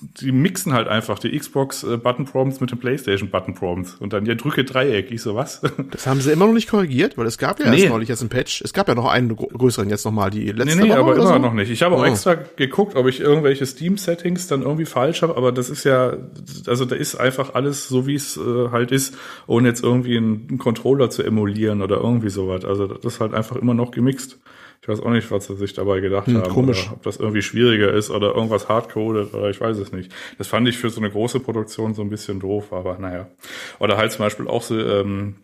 die 0.00 0.32
mixen 0.32 0.72
halt 0.72 0.88
einfach 0.88 1.18
die 1.18 1.38
Xbox 1.38 1.84
äh, 1.84 1.98
Button 1.98 2.24
Prompts 2.24 2.62
mit 2.62 2.70
den 2.70 2.78
PlayStation 2.78 3.28
Button 3.28 3.54
Prompts 3.54 3.96
und 3.96 4.14
dann 4.14 4.24
ja 4.24 4.34
drücke 4.34 4.64
Dreieck, 4.64 5.10
ich 5.10 5.20
so 5.20 5.34
was. 5.34 5.60
Das 5.90 6.06
haben 6.06 6.22
sie 6.22 6.32
immer 6.32 6.46
noch 6.46 6.54
nicht 6.54 6.70
korrigiert, 6.70 7.18
weil 7.18 7.26
es 7.26 7.36
gab 7.36 7.60
ja 7.60 7.68
nee. 7.68 7.80
erst 7.80 7.90
neulich 7.90 8.08
jetzt 8.08 8.22
ein 8.22 8.30
Patch. 8.30 8.62
Es 8.62 8.72
gab 8.72 8.88
ja 8.88 8.94
noch 8.94 9.10
einen 9.10 9.36
größeren 9.36 9.90
jetzt 9.90 10.06
nochmal 10.06 10.30
die 10.30 10.46
letzte 10.52 10.74
Nee, 10.74 10.84
nee, 10.84 10.88
Woche 10.88 10.98
aber 11.00 11.14
immer 11.16 11.26
so? 11.26 11.38
noch 11.38 11.52
nicht. 11.52 11.70
Ich 11.70 11.82
habe 11.82 11.96
auch 11.96 12.00
oh. 12.00 12.06
extra 12.06 12.34
geguckt, 12.34 12.96
ob 12.96 13.06
ich 13.06 13.20
irgendwelche 13.20 13.66
Steam 13.66 13.98
Settings 13.98 14.46
dann 14.46 14.62
irgendwie 14.62 14.86
falsch 14.86 15.20
habe, 15.20 15.36
aber 15.36 15.52
das 15.52 15.68
ist 15.68 15.84
ja 15.84 16.16
also 16.66 16.86
da 16.86 16.96
ist 16.96 17.14
einfach 17.14 17.54
alles 17.54 17.88
so 17.88 18.06
wie 18.06 18.14
es 18.14 18.38
äh, 18.38 18.70
halt 18.70 18.90
ist, 18.90 19.18
ohne 19.46 19.68
jetzt 19.68 19.84
irgendwie 19.84 20.16
einen 20.16 20.56
Controller 20.56 21.10
zu 21.10 21.22
emulieren 21.22 21.82
oder 21.82 21.98
irgendwie 21.98 22.30
sowas. 22.30 22.64
Also 22.64 22.86
das 22.86 23.04
ist 23.04 23.20
halt 23.20 23.34
einfach 23.34 23.56
immer 23.56 23.74
noch 23.74 23.90
gemixt. 23.90 24.38
Ich 24.82 24.88
weiß 24.88 25.00
auch 25.00 25.10
nicht, 25.10 25.30
was 25.30 25.46
sie 25.46 25.56
sich 25.56 25.74
dabei 25.74 26.00
gedacht 26.00 26.26
hm, 26.26 26.42
haben. 26.42 26.52
Komisch. 26.52 26.90
ob 26.92 27.02
das 27.02 27.16
irgendwie 27.16 27.42
schwieriger 27.42 27.92
ist 27.92 28.10
oder 28.10 28.34
irgendwas 28.34 28.68
hardcoded 28.68 29.34
oder 29.34 29.50
ich 29.50 29.60
weiß 29.60 29.78
es 29.78 29.92
nicht. 29.92 30.12
Das 30.38 30.48
fand 30.48 30.68
ich 30.68 30.78
für 30.78 30.90
so 30.90 31.00
eine 31.00 31.10
große 31.10 31.40
Produktion 31.40 31.94
so 31.94 32.02
ein 32.02 32.10
bisschen 32.10 32.40
doof, 32.40 32.72
aber 32.72 32.98
naja. 32.98 33.28
Oder 33.78 33.96
halt 33.96 34.12
zum 34.12 34.24
Beispiel 34.24 34.48
auch 34.48 34.62
so, 34.62 34.78
ähm, 34.78 35.36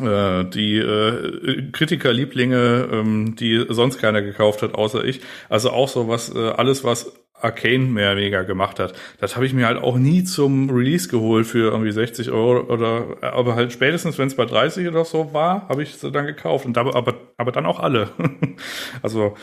äh, 0.00 0.44
die 0.44 0.76
äh, 0.76 1.70
Kritikerlieblinge, 1.72 2.88
ähm, 2.92 3.36
die 3.36 3.66
sonst 3.68 3.98
keiner 3.98 4.22
gekauft 4.22 4.62
hat, 4.62 4.74
außer 4.74 5.04
ich. 5.04 5.20
Also 5.48 5.70
auch 5.70 5.88
so 5.88 6.08
was, 6.08 6.34
äh, 6.34 6.50
alles 6.50 6.84
was 6.84 7.12
Arcane 7.40 7.86
mehr 7.86 8.14
mega 8.14 8.42
gemacht 8.42 8.78
hat. 8.78 8.94
Das 9.20 9.36
habe 9.36 9.46
ich 9.46 9.52
mir 9.52 9.66
halt 9.66 9.82
auch 9.82 9.96
nie 9.96 10.24
zum 10.24 10.70
Release 10.70 11.08
geholt 11.08 11.46
für 11.46 11.70
irgendwie 11.70 11.92
60 11.92 12.30
Euro 12.30 12.72
oder 12.72 13.16
aber 13.20 13.54
halt 13.54 13.72
spätestens, 13.72 14.18
wenn 14.18 14.28
es 14.28 14.36
bei 14.36 14.44
30 14.44 14.88
oder 14.88 15.04
so 15.04 15.32
war, 15.32 15.68
habe 15.68 15.82
ich 15.82 15.96
sie 15.96 16.10
dann 16.10 16.26
gekauft 16.26 16.66
und 16.66 16.76
da, 16.76 16.82
aber 16.82 17.14
aber 17.36 17.52
dann 17.52 17.66
auch 17.66 17.80
alle. 17.80 18.10
also 19.02 19.36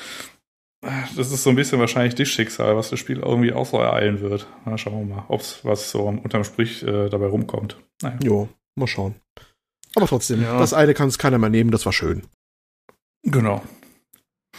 das 1.15 1.31
ist 1.31 1.44
so 1.44 1.50
ein 1.50 1.56
bisschen 1.56 1.80
wahrscheinlich 1.80 2.15
das 2.15 2.27
Schicksal, 2.27 2.75
was 2.75 2.89
das 2.89 3.00
Spiel 3.00 3.19
irgendwie 3.19 3.53
auch 3.53 3.65
so 3.65 3.77
ereilen 3.77 4.21
wird. 4.21 4.48
Na, 4.65 4.77
schauen 4.77 5.07
wir 5.07 5.15
mal, 5.15 5.25
ob 5.30 5.41
es 5.41 5.63
was 5.63 5.91
so 5.91 6.03
unterm 6.03 6.44
Strich 6.44 6.83
äh, 6.83 7.09
dabei 7.09 7.27
rumkommt. 7.27 7.77
Naja. 8.01 8.18
Jo, 8.24 8.50
mal 8.75 8.88
schauen. 8.88 9.15
Aber 9.95 10.07
trotzdem, 10.07 10.44
ja. 10.44 10.59
das 10.59 10.74
eine 10.74 10.94
kann 10.94 11.07
es 11.07 11.18
keiner 11.18 11.38
mehr 11.38 11.50
nehmen, 11.50 11.71
das 11.71 11.86
war 11.86 11.94
schön. 11.94 12.24
Genau. 13.24 13.63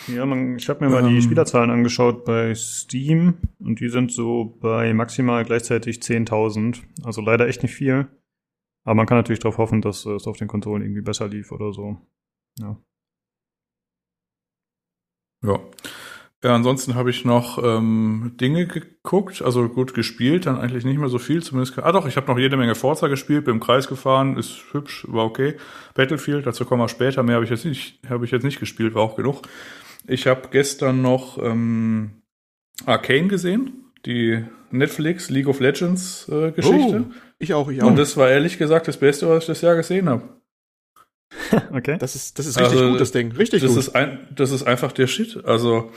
Ja, 0.08 0.24
man, 0.24 0.56
ich 0.56 0.68
habe 0.68 0.84
mir 0.84 0.90
mal 0.90 1.04
ähm, 1.04 1.14
die 1.14 1.22
Spielerzahlen 1.22 1.70
angeschaut 1.70 2.24
bei 2.24 2.54
Steam 2.54 3.38
und 3.58 3.80
die 3.80 3.88
sind 3.88 4.12
so 4.12 4.56
bei 4.60 4.92
maximal 4.94 5.44
gleichzeitig 5.44 5.98
10.000. 5.98 6.82
Also 7.04 7.20
leider 7.20 7.48
echt 7.48 7.62
nicht 7.62 7.74
viel. 7.74 8.08
Aber 8.84 8.94
man 8.94 9.06
kann 9.06 9.18
natürlich 9.18 9.40
darauf 9.40 9.58
hoffen, 9.58 9.82
dass 9.82 10.06
es 10.06 10.26
auf 10.26 10.36
den 10.36 10.48
Konsolen 10.48 10.82
irgendwie 10.82 11.02
besser 11.02 11.26
lief 11.28 11.50
oder 11.50 11.72
so. 11.72 11.96
Ja. 12.58 12.76
Ja. 15.42 15.60
Ja, 16.44 16.54
ansonsten 16.54 16.94
habe 16.94 17.10
ich 17.10 17.24
noch 17.24 17.58
ähm, 17.62 18.34
Dinge 18.40 18.66
geguckt, 18.66 19.42
also 19.42 19.68
gut 19.68 19.94
gespielt, 19.94 20.46
dann 20.46 20.58
eigentlich 20.58 20.84
nicht 20.84 20.98
mehr 20.98 21.08
so 21.08 21.18
viel, 21.18 21.42
zumindest. 21.42 21.78
Ah 21.78 21.90
doch, 21.92 22.06
ich 22.06 22.16
habe 22.16 22.28
noch 22.28 22.38
jede 22.38 22.56
Menge 22.56 22.74
Forza 22.74 23.08
gespielt, 23.08 23.46
bin 23.46 23.54
im 23.54 23.60
Kreis 23.60 23.88
gefahren, 23.88 24.36
ist 24.36 24.62
hübsch, 24.72 25.06
war 25.08 25.24
okay. 25.24 25.56
Battlefield, 25.94 26.46
dazu 26.46 26.64
kommen 26.64 26.82
wir 26.82 26.88
später, 26.88 27.22
mehr 27.22 27.36
habe 27.36 27.44
ich 27.44 27.50
jetzt 27.50 27.64
nicht, 27.64 27.98
habe 28.08 28.26
ich 28.26 28.30
jetzt 28.30 28.44
nicht 28.44 28.60
gespielt, 28.60 28.94
war 28.94 29.02
auch 29.02 29.16
genug. 29.16 29.42
Ich 30.06 30.26
habe 30.26 30.48
gestern 30.50 31.02
noch 31.02 31.38
ähm, 31.42 32.22
Arcane 32.84 33.28
gesehen, 33.28 33.92
die 34.04 34.44
Netflix 34.70 35.30
League 35.30 35.48
of 35.48 35.60
Legends 35.60 36.28
äh, 36.28 36.52
Geschichte. 36.52 37.06
Oh, 37.08 37.14
ich 37.38 37.54
auch, 37.54 37.68
ich 37.68 37.82
auch. 37.82 37.86
Und 37.86 37.96
das 37.96 38.16
war 38.16 38.28
ehrlich 38.28 38.58
gesagt 38.58 38.88
das 38.88 38.96
Beste, 38.96 39.28
was 39.28 39.44
ich 39.44 39.46
das 39.46 39.60
Jahr 39.60 39.76
gesehen 39.76 40.08
habe. 40.08 40.22
okay. 41.72 41.96
Das 41.98 42.14
ist, 42.14 42.38
das 42.38 42.46
ist 42.46 42.58
richtig 42.58 42.78
also, 42.78 42.90
gut, 42.92 43.00
das 43.00 43.12
Ding. 43.12 43.32
Richtig 43.32 43.62
das 43.62 43.70
gut. 43.70 43.78
Ist 43.78 43.94
ein, 43.94 44.26
das 44.34 44.50
ist 44.52 44.62
einfach 44.62 44.92
der 44.92 45.06
Shit. 45.06 45.44
Also, 45.44 45.90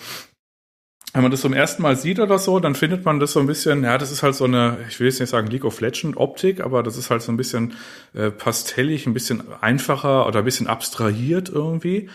wenn 1.14 1.24
man 1.24 1.32
das 1.32 1.42
zum 1.42 1.54
ersten 1.54 1.82
Mal 1.82 1.96
sieht 1.96 2.20
oder 2.20 2.38
so, 2.38 2.60
dann 2.60 2.76
findet 2.76 3.06
man 3.06 3.20
das 3.20 3.34
so 3.34 3.40
ein 3.40 3.48
bisschen, 3.48 3.84
ja, 3.84 3.98
das 3.98 4.12
ist 4.12 4.22
halt 4.22 4.36
so 4.36 4.46
eine, 4.46 4.78
ich 4.90 5.00
will 5.00 5.08
jetzt 5.08 5.20
nicht 5.20 5.30
sagen 5.30 5.48
League 5.48 5.66
of 5.66 5.82
Legends 5.82 6.18
Optik, 6.18 6.62
aber 6.62 6.84
das 6.84 6.98
ist 6.98 7.10
halt 7.10 7.22
so 7.22 7.32
ein 7.32 7.38
bisschen 7.38 7.74
äh, 8.14 8.30
pastellig, 8.30 9.08
ein 9.08 9.14
bisschen 9.14 9.44
einfacher 9.62 10.28
oder 10.28 10.40
ein 10.40 10.46
bisschen 10.46 10.68
abstrahiert 10.68 11.50
irgendwie. 11.50 12.10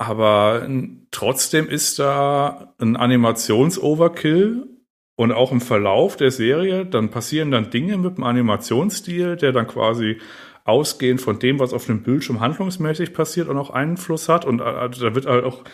Aber 0.00 0.66
trotzdem 1.10 1.68
ist 1.68 1.98
da 1.98 2.72
ein 2.78 2.96
Animations-Overkill 2.96 4.66
und 5.14 5.30
auch 5.30 5.52
im 5.52 5.60
Verlauf 5.60 6.16
der 6.16 6.30
Serie, 6.30 6.86
dann 6.86 7.10
passieren 7.10 7.50
dann 7.50 7.68
Dinge 7.68 7.98
mit 7.98 8.16
dem 8.16 8.24
Animationsstil, 8.24 9.36
der 9.36 9.52
dann 9.52 9.66
quasi 9.66 10.16
ausgehend 10.64 11.20
von 11.20 11.38
dem, 11.38 11.58
was 11.58 11.74
auf 11.74 11.84
dem 11.84 12.02
Bildschirm 12.02 12.40
handlungsmäßig 12.40 13.12
passiert 13.12 13.48
und 13.48 13.58
auch 13.58 13.68
Einfluss 13.68 14.30
hat. 14.30 14.46
Und 14.46 14.60
äh, 14.60 14.88
da 14.88 15.14
wird 15.14 15.26
halt 15.26 15.44
auch 15.44 15.64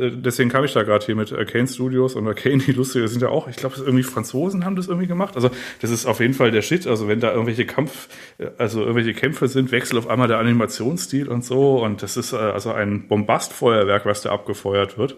deswegen 0.00 0.50
kam 0.50 0.64
ich 0.64 0.72
da 0.72 0.82
gerade 0.82 1.04
hier 1.04 1.14
mit 1.14 1.32
Arcane 1.32 1.66
Studios 1.66 2.14
und 2.14 2.26
Arcane, 2.26 2.58
die 2.58 2.72
lustige 2.72 3.06
sind 3.08 3.22
ja 3.22 3.28
auch, 3.28 3.48
ich 3.48 3.56
glaube, 3.56 3.76
irgendwie 3.78 4.02
Franzosen 4.02 4.64
haben 4.64 4.76
das 4.76 4.88
irgendwie 4.88 5.06
gemacht. 5.06 5.36
Also 5.36 5.50
das 5.80 5.90
ist 5.90 6.06
auf 6.06 6.20
jeden 6.20 6.34
Fall 6.34 6.50
der 6.50 6.62
Shit. 6.62 6.86
Also 6.86 7.08
wenn 7.08 7.20
da 7.20 7.32
irgendwelche 7.32 7.66
Kampf, 7.66 8.08
äh, 8.38 8.50
also 8.58 8.80
irgendwelche 8.80 9.14
Kämpfe 9.14 9.48
sind, 9.48 9.72
wechselt 9.72 9.98
auf 9.98 10.08
einmal 10.08 10.28
der 10.28 10.38
Animationsstil 10.38 11.28
und 11.28 11.44
so. 11.44 11.82
Und 11.82 12.02
das 12.02 12.16
ist 12.16 12.32
äh, 12.32 12.36
also 12.36 12.72
ein 12.72 13.08
Bombastfeuerwerk, 13.08 14.06
was 14.06 14.22
da 14.22 14.30
abgefeuert 14.30 14.98
wird. 14.98 15.16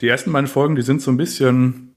Die 0.00 0.08
ersten 0.08 0.32
beiden 0.32 0.46
Folgen, 0.46 0.76
die 0.76 0.82
sind 0.82 1.02
so 1.02 1.10
ein 1.10 1.16
bisschen 1.16 1.96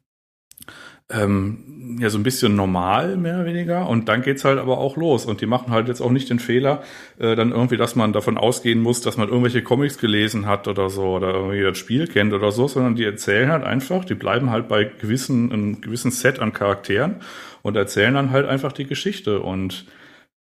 ähm, 1.10 1.72
ja 2.00 2.09
so 2.09 2.17
ein 2.17 2.23
bisschen 2.23 2.55
normal, 2.55 3.17
mehr 3.17 3.35
oder 3.35 3.45
weniger. 3.45 3.88
Und 3.89 4.09
dann 4.09 4.21
geht's 4.21 4.45
halt 4.45 4.59
aber 4.59 4.77
auch 4.77 4.97
los. 4.97 5.25
Und 5.25 5.41
die 5.41 5.45
machen 5.45 5.71
halt 5.71 5.88
jetzt 5.88 6.01
auch 6.01 6.12
nicht 6.12 6.29
den 6.29 6.39
Fehler, 6.39 6.83
äh, 7.19 7.35
dann 7.35 7.51
irgendwie, 7.51 7.77
dass 7.77 7.95
man 7.95 8.13
davon 8.13 8.38
ausgehen 8.38 8.81
muss, 8.81 9.01
dass 9.01 9.17
man 9.17 9.27
irgendwelche 9.29 9.62
Comics 9.63 9.97
gelesen 9.97 10.45
hat 10.45 10.67
oder 10.67 10.89
so 10.89 11.03
oder 11.15 11.33
irgendwie 11.33 11.62
das 11.62 11.77
Spiel 11.77 12.07
kennt 12.07 12.33
oder 12.33 12.51
so, 12.51 12.67
sondern 12.67 12.95
die 12.95 13.05
erzählen 13.05 13.51
halt 13.51 13.63
einfach, 13.63 14.05
die 14.05 14.15
bleiben 14.15 14.50
halt 14.50 14.67
bei 14.67 14.83
gewissen, 14.83 15.51
einem 15.51 15.81
gewissen 15.81 16.12
Set 16.12 16.39
an 16.39 16.53
Charakteren 16.53 17.15
und 17.62 17.75
erzählen 17.75 18.13
dann 18.13 18.31
halt 18.31 18.47
einfach 18.47 18.71
die 18.71 18.85
Geschichte. 18.85 19.39
Und 19.39 19.85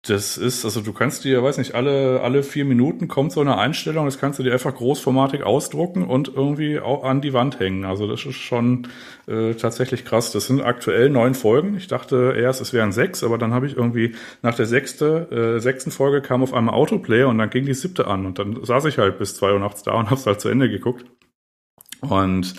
das 0.06 0.38
ist, 0.38 0.66
also 0.66 0.82
du 0.82 0.92
kannst 0.92 1.24
dir, 1.24 1.42
weiß 1.44 1.58
nicht, 1.58 1.76
alle, 1.76 2.20
alle 2.20 2.44
vier 2.44 2.66
Minuten 2.66 3.08
kommt 3.08 3.32
so 3.32 3.40
eine 3.40 3.58
Einstellung, 3.58 4.04
das 4.04 4.20
kannst 4.20 4.38
du 4.38 4.44
dir 4.44 4.52
einfach 4.52 4.76
großformatig 4.76 5.44
ausdrucken 5.44 6.04
und 6.04 6.28
irgendwie 6.28 6.82
auch 6.82 7.06
an 7.06 7.22
die 7.22 7.32
Wand 7.32 7.62
hängen. 7.62 7.86
Also 7.86 8.06
das 8.06 8.26
ist 8.26 8.36
schon 8.36 8.90
äh, 9.28 9.54
tatsächlich 9.54 10.04
krass. 10.04 10.34
Das 10.34 10.48
sind 10.48 10.62
aktuell 10.62 11.10
neun 11.10 11.36
Folgen. 11.36 11.78
Ich 11.78 11.88
dachte 11.88 12.36
erst, 12.38 12.60
es 12.60 12.74
wären 12.74 12.92
sechs, 12.92 13.24
aber 13.24 13.38
dann 13.38 13.54
habe 13.54 13.66
ich 13.66 13.78
irgendwie 13.78 14.14
nach 14.42 14.56
der 14.56 14.66
sechste, 14.66 15.56
äh, 15.56 15.62
sechsten 15.62 15.90
Folge 15.90 16.22
kam 16.22 16.44
auf 16.44 16.54
einmal 16.54 16.76
Autoplay 16.76 17.24
und 17.24 17.38
dann 17.38 17.50
ging 17.50 17.66
die 17.66 17.74
siebte 17.74 18.06
an 18.06 18.26
und 18.26 18.40
dann 18.40 18.62
saß 18.62 18.84
ich 18.86 18.98
halt 18.98 19.18
bis 19.20 19.36
zwei 19.38 19.54
Uhr 19.54 19.60
nachts 19.60 19.84
da 19.84 19.94
und 19.94 20.10
hab's 20.10 20.26
halt 20.26 20.42
zu 20.42 20.50
Ende 20.50 20.70
geguckt. 20.70 21.06
Und 22.02 22.56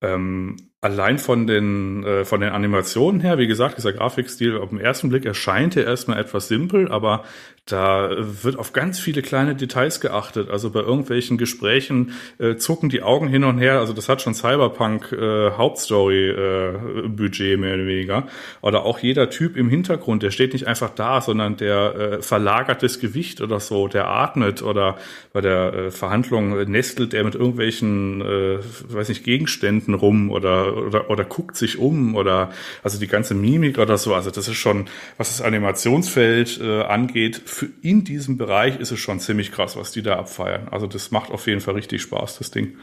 ähm, 0.00 0.56
allein 0.82 1.18
von 1.18 1.46
den, 1.46 2.04
äh, 2.04 2.24
von 2.24 2.40
den 2.40 2.50
Animationen 2.50 3.20
her, 3.20 3.38
wie 3.38 3.46
gesagt, 3.46 3.78
dieser 3.78 3.92
Grafikstil 3.92 4.58
auf 4.58 4.68
den 4.68 4.80
ersten 4.80 5.08
Blick 5.08 5.24
erscheint 5.24 5.76
ja 5.76 5.82
erstmal 5.82 6.18
etwas 6.18 6.48
simpel, 6.48 6.90
aber 6.90 7.24
da 7.66 8.10
wird 8.18 8.58
auf 8.58 8.72
ganz 8.72 8.98
viele 8.98 9.22
kleine 9.22 9.54
Details 9.54 10.00
geachtet. 10.00 10.50
Also 10.50 10.70
bei 10.70 10.80
irgendwelchen 10.80 11.38
Gesprächen 11.38 12.12
äh, 12.38 12.56
zucken 12.56 12.88
die 12.88 13.02
Augen 13.02 13.28
hin 13.28 13.44
und 13.44 13.58
her. 13.58 13.78
Also 13.78 13.92
das 13.92 14.08
hat 14.08 14.20
schon 14.20 14.34
Cyberpunk 14.34 15.12
äh, 15.12 15.52
Hauptstory 15.52 16.30
äh, 16.30 16.72
Budget 17.06 17.60
mehr 17.60 17.74
oder 17.74 17.86
weniger. 17.86 18.26
Oder 18.62 18.84
auch 18.84 18.98
jeder 18.98 19.30
Typ 19.30 19.56
im 19.56 19.68
Hintergrund, 19.68 20.24
der 20.24 20.32
steht 20.32 20.54
nicht 20.54 20.66
einfach 20.66 20.90
da, 20.90 21.20
sondern 21.20 21.56
der 21.56 21.94
äh, 21.94 22.22
verlagert 22.22 22.82
das 22.82 22.98
Gewicht 22.98 23.40
oder 23.40 23.60
so, 23.60 23.86
der 23.86 24.08
atmet 24.08 24.62
oder 24.62 24.98
bei 25.32 25.40
der 25.40 25.72
äh, 25.72 25.90
Verhandlung 25.92 26.68
nestelt 26.68 27.14
er 27.14 27.22
mit 27.22 27.36
irgendwelchen, 27.36 28.22
äh, 28.22 28.58
weiß 28.88 29.08
nicht, 29.08 29.22
Gegenständen 29.22 29.94
rum 29.94 30.32
oder, 30.32 30.76
oder 30.76 31.10
oder 31.10 31.24
guckt 31.24 31.56
sich 31.56 31.78
um 31.78 32.16
oder 32.16 32.50
also 32.82 32.98
die 32.98 33.06
ganze 33.06 33.34
Mimik 33.34 33.78
oder 33.78 33.98
so. 33.98 34.14
Also 34.14 34.32
das 34.32 34.48
ist 34.48 34.56
schon, 34.56 34.86
was 35.16 35.28
das 35.28 35.46
Animationsfeld 35.46 36.60
äh, 36.60 36.82
angeht 36.82 37.40
für 37.52 37.68
in 37.82 38.02
diesem 38.02 38.38
Bereich 38.38 38.80
ist 38.80 38.92
es 38.92 38.98
schon 38.98 39.20
ziemlich 39.20 39.52
krass, 39.52 39.76
was 39.76 39.92
die 39.92 40.02
da 40.02 40.16
abfeiern. 40.16 40.68
Also 40.68 40.86
das 40.86 41.10
macht 41.10 41.30
auf 41.30 41.46
jeden 41.46 41.60
Fall 41.60 41.74
richtig 41.74 42.02
Spaß, 42.02 42.38
das 42.38 42.50
Ding. 42.50 42.76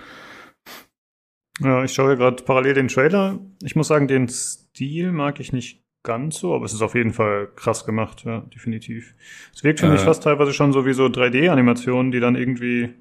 Ja, 1.59 1.83
ich 1.83 1.93
schaue 1.93 2.15
gerade 2.15 2.43
parallel 2.43 2.75
den 2.75 2.88
Trailer. 2.88 3.39
Ich 3.63 3.75
muss 3.75 3.88
sagen, 3.88 4.07
den 4.07 4.29
Stil 4.29 5.11
mag 5.11 5.39
ich 5.39 5.51
nicht 5.51 5.83
ganz 6.03 6.39
so, 6.39 6.53
aber 6.53 6.65
es 6.65 6.73
ist 6.73 6.81
auf 6.81 6.95
jeden 6.95 7.13
Fall 7.13 7.49
krass 7.55 7.85
gemacht, 7.85 8.23
ja, 8.25 8.41
definitiv. 8.53 9.15
Es 9.53 9.63
wirkt 9.63 9.79
für 9.79 9.88
äh, 9.88 9.91
mich 9.91 10.01
fast 10.01 10.23
teilweise 10.23 10.53
schon 10.53 10.71
so 10.71 10.85
wie 10.85 10.93
so 10.93 11.05
3D-Animationen, 11.07 12.11
die 12.11 12.19
dann 12.19 12.35
irgendwie 12.35 12.93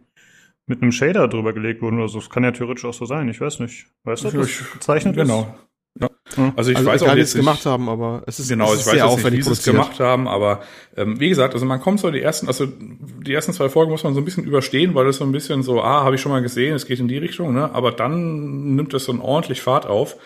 mit 0.66 0.82
einem 0.82 0.90
Shader 0.90 1.28
drüber 1.28 1.52
gelegt 1.52 1.82
wurden 1.82 1.98
oder 1.98 2.08
so. 2.08 2.18
Das 2.18 2.30
kann 2.30 2.44
ja 2.44 2.50
theoretisch 2.50 2.84
auch 2.84 2.94
so 2.94 3.04
sein, 3.04 3.28
ich 3.28 3.40
weiß 3.40 3.60
nicht. 3.60 3.86
Weißt 4.04 4.24
du, 4.24 4.30
das 4.30 4.72
gezeichnet 4.72 5.16
genau. 5.16 5.42
ist? 5.42 5.67
Ja. 6.00 6.10
Also 6.56 6.70
ich 6.70 6.76
also 6.76 6.90
weiß 6.90 7.02
egal, 7.02 7.14
auch 7.14 7.18
jetzt 7.18 7.30
es 7.30 7.34
gemacht 7.34 7.66
haben, 7.66 7.88
aber 7.88 8.22
es 8.26 8.38
ist 8.38 8.48
genau, 8.48 8.66
es 8.66 8.74
ich 8.74 8.80
ist 8.80 8.86
weiß 8.86 8.94
sehr 8.94 9.04
jetzt 9.04 9.12
aufwendig 9.12 9.40
nicht, 9.40 9.50
wie 9.50 9.54
sie 9.54 9.60
es 9.60 9.64
gemacht 9.64 9.98
haben, 10.00 10.28
aber 10.28 10.60
ähm, 10.96 11.18
wie 11.18 11.28
gesagt, 11.28 11.54
also 11.54 11.66
man 11.66 11.80
kommt 11.80 12.00
so 12.00 12.10
die 12.10 12.20
ersten, 12.20 12.46
also 12.46 12.66
die 12.66 13.32
ersten 13.32 13.52
zwei 13.52 13.68
Folgen 13.68 13.90
muss 13.90 14.04
man 14.04 14.14
so 14.14 14.20
ein 14.20 14.24
bisschen 14.24 14.44
überstehen, 14.44 14.94
weil 14.94 15.06
das 15.06 15.16
so 15.16 15.24
ein 15.24 15.32
bisschen 15.32 15.62
so, 15.62 15.82
ah, 15.82 16.04
habe 16.04 16.14
ich 16.14 16.20
schon 16.20 16.32
mal 16.32 16.42
gesehen, 16.42 16.74
es 16.74 16.86
geht 16.86 17.00
in 17.00 17.08
die 17.08 17.18
Richtung, 17.18 17.54
ne? 17.54 17.74
Aber 17.74 17.92
dann 17.92 18.76
nimmt 18.76 18.94
es 18.94 19.04
so 19.04 19.12
einen 19.12 19.20
ordentlich 19.20 19.60
Fahrt 19.62 19.86
auf. 19.86 20.16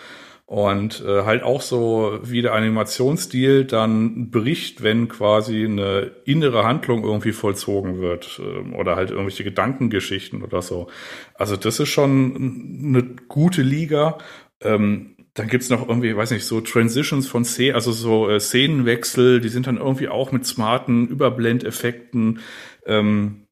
Und 0.45 1.03
äh, 1.07 1.23
halt 1.23 1.45
auch 1.45 1.63
so, 1.63 2.19
wie 2.25 2.43
der 2.43 2.53
Animationsstil 2.53 3.65
dann 3.65 4.31
bricht, 4.31 4.83
wenn 4.83 5.09
quasi 5.09 5.65
eine 5.65 6.11
innere 6.27 6.65
Handlung 6.65 7.05
irgendwie 7.05 7.33
vollzogen 7.33 8.01
wird 8.01 8.39
äh, 8.39 8.75
oder 8.75 8.97
halt 8.97 9.11
irgendwelche 9.11 9.45
Gedankengeschichten 9.45 10.43
oder 10.43 10.61
so. 10.61 10.89
Also 11.35 11.57
das 11.57 11.81
ist 11.81 11.89
schon 11.89 12.85
eine 12.85 13.03
gute 13.29 13.63
Liga. 13.63 14.19
Ähm, 14.61 15.17
dann 15.35 15.49
gibt's 15.49 15.71
noch 15.71 15.89
irgendwie, 15.89 16.15
weiß 16.17 16.31
nicht, 16.31 16.45
so 16.45 16.61
Transitions 16.61 17.27
von 17.27 17.45
Szenen, 17.45 17.75
also 17.75 17.93
so 17.93 18.29
äh, 18.29 18.39
Szenenwechsel, 18.39 19.41
die 19.41 19.49
sind 19.49 19.67
dann 19.67 19.79
irgendwie 19.79 20.09
auch 20.09 20.33
mit 20.33 20.47
smarten 20.47 21.09
Überblendeffekten. 21.09 22.41
Ähm, 22.87 23.43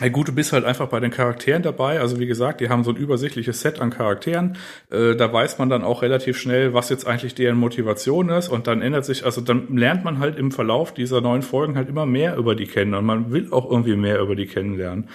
Hey, 0.00 0.08
gut, 0.08 0.26
du 0.26 0.32
bist 0.32 0.54
halt 0.54 0.64
einfach 0.64 0.88
bei 0.88 1.00
den 1.00 1.10
Charakteren 1.10 1.62
dabei. 1.62 2.00
Also 2.00 2.18
wie 2.18 2.26
gesagt, 2.26 2.62
die 2.62 2.70
haben 2.70 2.82
so 2.82 2.92
ein 2.92 2.96
übersichtliches 2.96 3.60
Set 3.60 3.78
an 3.78 3.90
Charakteren. 3.90 4.56
Äh, 4.90 5.14
da 5.16 5.30
weiß 5.30 5.58
man 5.58 5.68
dann 5.68 5.84
auch 5.84 6.00
relativ 6.00 6.38
schnell, 6.38 6.72
was 6.72 6.88
jetzt 6.88 7.06
eigentlich 7.06 7.34
deren 7.34 7.58
Motivation 7.58 8.30
ist. 8.30 8.48
Und 8.48 8.66
dann 8.66 8.80
ändert 8.80 9.04
sich, 9.04 9.26
also 9.26 9.42
dann 9.42 9.76
lernt 9.76 10.02
man 10.02 10.18
halt 10.18 10.38
im 10.38 10.50
Verlauf 10.50 10.94
dieser 10.94 11.20
neuen 11.20 11.42
Folgen 11.42 11.76
halt 11.76 11.90
immer 11.90 12.06
mehr 12.06 12.36
über 12.36 12.54
die 12.54 12.66
kennen. 12.66 12.94
Und 12.94 13.04
man 13.04 13.32
will 13.32 13.52
auch 13.52 13.70
irgendwie 13.70 13.96
mehr 13.96 14.18
über 14.18 14.34
die 14.34 14.46
kennenlernen. 14.46 15.10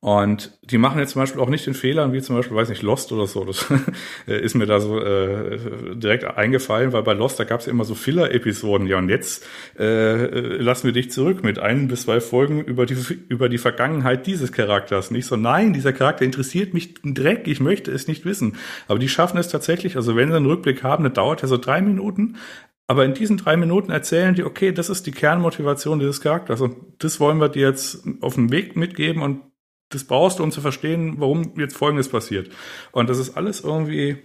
Und 0.00 0.56
die 0.62 0.78
machen 0.78 1.00
jetzt 1.00 1.12
zum 1.12 1.22
Beispiel 1.22 1.40
auch 1.40 1.48
nicht 1.48 1.66
den 1.66 1.74
Fehler, 1.74 2.12
wie 2.12 2.22
zum 2.22 2.36
Beispiel, 2.36 2.56
weiß 2.56 2.68
nicht, 2.68 2.82
Lost 2.82 3.10
oder 3.10 3.26
so. 3.26 3.44
Das 3.44 3.66
ist 4.26 4.54
mir 4.54 4.66
da 4.66 4.78
so 4.78 5.00
äh, 5.00 5.58
direkt 5.96 6.22
eingefallen, 6.24 6.92
weil 6.92 7.02
bei 7.02 7.14
Lost, 7.14 7.40
da 7.40 7.44
gab 7.44 7.58
es 7.58 7.66
ja 7.66 7.72
immer 7.72 7.84
so 7.84 7.96
Filler-Episoden. 7.96 8.86
Ja, 8.86 8.98
und 8.98 9.08
jetzt 9.08 9.44
äh, 9.76 10.56
lassen 10.58 10.86
wir 10.86 10.92
dich 10.92 11.10
zurück 11.10 11.42
mit 11.42 11.58
ein 11.58 11.88
bis 11.88 12.02
zwei 12.02 12.20
Folgen 12.20 12.62
über 12.62 12.86
die, 12.86 12.96
über 13.28 13.48
die 13.48 13.58
Vergangenheit 13.58 14.28
dieses 14.28 14.52
Charakters. 14.52 15.10
Nicht 15.10 15.26
so, 15.26 15.34
nein, 15.34 15.72
dieser 15.72 15.92
Charakter 15.92 16.24
interessiert 16.24 16.74
mich 16.74 16.94
Dreck, 17.02 17.48
ich 17.48 17.58
möchte 17.58 17.90
es 17.90 18.06
nicht 18.06 18.24
wissen. 18.24 18.56
Aber 18.86 19.00
die 19.00 19.08
schaffen 19.08 19.38
es 19.38 19.48
tatsächlich, 19.48 19.96
also 19.96 20.14
wenn 20.14 20.30
sie 20.30 20.36
einen 20.36 20.46
Rückblick 20.46 20.84
haben, 20.84 21.02
das 21.02 21.14
dauert 21.14 21.42
ja 21.42 21.48
so 21.48 21.56
drei 21.56 21.82
Minuten, 21.82 22.36
aber 22.86 23.04
in 23.04 23.14
diesen 23.14 23.36
drei 23.36 23.56
Minuten 23.56 23.90
erzählen 23.90 24.34
die, 24.34 24.44
okay, 24.44 24.72
das 24.72 24.88
ist 24.88 25.06
die 25.06 25.12
Kernmotivation 25.12 25.98
dieses 25.98 26.20
Charakters 26.20 26.60
und 26.60 26.76
das 26.98 27.20
wollen 27.20 27.38
wir 27.38 27.50
dir 27.50 27.68
jetzt 27.68 28.02
auf 28.22 28.36
den 28.36 28.50
Weg 28.50 28.76
mitgeben 28.76 29.22
und 29.22 29.40
das 29.90 30.04
brauchst 30.04 30.38
du, 30.38 30.42
um 30.42 30.52
zu 30.52 30.60
verstehen, 30.60 31.14
warum 31.18 31.54
jetzt 31.56 31.76
Folgendes 31.76 32.08
passiert. 32.08 32.50
Und 32.92 33.08
das 33.08 33.18
ist 33.18 33.36
alles 33.36 33.60
irgendwie 33.60 34.18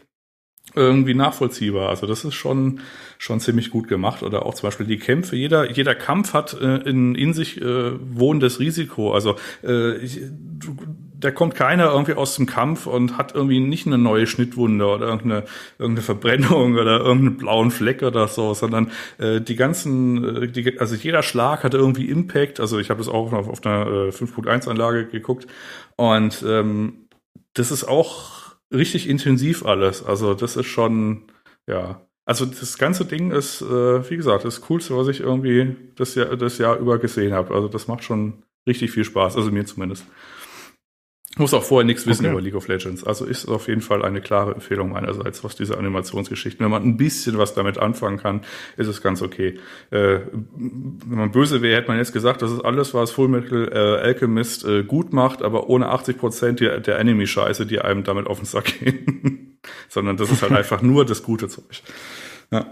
irgendwie 0.75 1.13
nachvollziehbar. 1.13 1.89
Also 1.89 2.07
das 2.07 2.23
ist 2.23 2.35
schon 2.35 2.79
schon 3.17 3.39
ziemlich 3.39 3.69
gut 3.69 3.87
gemacht. 3.87 4.23
Oder 4.23 4.45
auch 4.45 4.53
zum 4.53 4.67
Beispiel 4.67 4.85
die 4.85 4.97
Kämpfe. 4.97 5.35
Jeder 5.35 5.69
jeder 5.69 5.93
Kampf 5.93 6.33
hat 6.33 6.53
äh, 6.53 6.77
in 6.77 7.15
in 7.15 7.33
sich 7.33 7.61
äh, 7.61 7.91
wohnendes 7.99 8.59
Risiko. 8.59 9.13
Also 9.13 9.35
äh, 9.63 9.97
ich, 9.97 10.21
du, 10.21 10.75
da 11.23 11.31
kommt 11.31 11.55
keiner 11.55 11.85
irgendwie 11.91 12.15
aus 12.15 12.35
dem 12.35 12.45
Kampf 12.45 12.85
und 12.85 13.17
hat 13.17 13.33
irgendwie 13.33 13.61
nicht 13.61 13.87
eine 13.87 13.97
neue 13.97 14.27
Schnittwunde 14.27 14.85
oder 14.85 15.07
irgendeine, 15.07 15.45
irgendeine 15.79 16.03
Verbrennung 16.03 16.73
oder 16.73 16.99
irgendeinen 16.99 17.37
blauen 17.37 17.71
Fleck 17.71 18.03
oder 18.03 18.27
so, 18.27 18.53
sondern 18.53 18.91
äh, 19.19 19.39
die 19.39 19.55
ganzen, 19.55 20.43
äh, 20.43 20.47
die, 20.49 20.79
also 20.79 20.95
jeder 20.95 21.23
Schlag 21.23 21.63
hatte 21.63 21.77
irgendwie 21.77 22.09
Impact. 22.09 22.59
Also 22.59 22.77
ich 22.77 22.89
habe 22.89 22.97
das 22.97 23.07
auch 23.07 23.31
auf, 23.31 23.47
auf 23.47 23.65
einer 23.65 23.87
äh, 23.87 24.09
5.1 24.09 24.69
Anlage 24.69 25.07
geguckt 25.07 25.47
und 25.95 26.43
ähm, 26.45 27.07
das 27.53 27.71
ist 27.71 27.85
auch 27.85 28.55
richtig 28.73 29.07
intensiv 29.07 29.65
alles. 29.65 30.05
Also 30.05 30.33
das 30.33 30.57
ist 30.57 30.65
schon, 30.65 31.23
ja, 31.67 32.01
also 32.25 32.45
das 32.45 32.77
ganze 32.77 33.05
Ding 33.05 33.31
ist, 33.31 33.61
äh, 33.61 34.09
wie 34.09 34.17
gesagt, 34.17 34.43
das 34.43 34.61
Coolste, 34.61 34.97
was 34.97 35.07
ich 35.07 35.21
irgendwie 35.21 35.75
das 35.95 36.15
Jahr, 36.15 36.35
das 36.35 36.57
Jahr 36.57 36.77
über 36.77 36.97
gesehen 36.97 37.33
habe. 37.33 37.53
Also 37.53 37.69
das 37.69 37.87
macht 37.87 38.03
schon 38.03 38.43
richtig 38.67 38.91
viel 38.91 39.05
Spaß, 39.05 39.37
also 39.37 39.51
mir 39.51 39.65
zumindest. 39.65 40.05
Muss 41.35 41.53
auch 41.55 41.63
vorher 41.63 41.85
nichts 41.85 42.05
wissen 42.05 42.25
okay. 42.25 42.31
über 42.31 42.41
League 42.41 42.53
of 42.53 42.67
Legends. 42.67 43.03
Also 43.03 43.25
ist 43.25 43.47
auf 43.47 43.67
jeden 43.67 43.81
Fall 43.81 44.05
eine 44.05 44.21
klare 44.21 44.53
Empfehlung 44.53 44.91
meinerseits, 44.91 45.43
was 45.43 45.55
diese 45.55 45.79
Animationsgeschichten. 45.79 46.63
Wenn 46.63 46.69
man 46.69 46.83
ein 46.83 46.95
bisschen 46.95 47.39
was 47.39 47.55
damit 47.55 47.79
anfangen 47.79 48.17
kann, 48.17 48.41
ist 48.77 48.87
es 48.87 49.01
ganz 49.01 49.23
okay. 49.23 49.59
Äh, 49.89 50.19
wenn 50.29 51.17
man 51.17 51.31
böse 51.31 51.63
wäre, 51.63 51.77
hätte 51.77 51.87
man 51.87 51.97
jetzt 51.97 52.13
gesagt, 52.13 52.43
das 52.43 52.51
ist 52.51 52.61
alles, 52.61 52.93
was 52.93 53.09
Fullmetal 53.09 53.67
äh, 53.73 54.03
Alchemist 54.03 54.63
äh, 54.65 54.83
gut 54.83 55.11
macht, 55.11 55.41
aber 55.41 55.69
ohne 55.69 55.89
80 55.89 56.19
Prozent 56.19 56.59
der, 56.59 56.79
der 56.79 56.99
Enemy-Scheiße, 56.99 57.65
die 57.65 57.79
einem 57.79 58.03
damit 58.03 58.27
auf 58.27 58.37
den 58.37 58.45
Sack 58.45 58.79
gehen. 58.79 59.57
Sondern 59.89 60.17
das 60.17 60.29
ist 60.29 60.43
halt 60.43 60.51
einfach 60.53 60.83
nur 60.83 61.03
das 61.03 61.23
gute 61.23 61.47
Zeug. 61.47 61.81
Ja. 62.51 62.71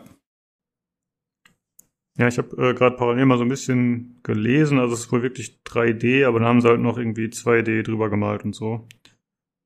Ja, 2.17 2.27
ich 2.27 2.37
habe 2.37 2.49
äh, 2.57 2.73
gerade 2.73 2.97
parallel 2.97 3.25
mal 3.25 3.37
so 3.37 3.43
ein 3.43 3.49
bisschen 3.49 4.19
gelesen, 4.23 4.79
also 4.79 4.93
es 4.93 5.01
ist 5.01 5.11
wohl 5.11 5.23
wirklich 5.23 5.61
3D, 5.65 6.25
aber 6.25 6.39
dann 6.39 6.47
haben 6.47 6.61
sie 6.61 6.67
halt 6.67 6.81
noch 6.81 6.97
irgendwie 6.97 7.27
2D 7.27 7.83
drüber 7.83 8.09
gemalt 8.09 8.43
und 8.43 8.53
so. 8.53 8.87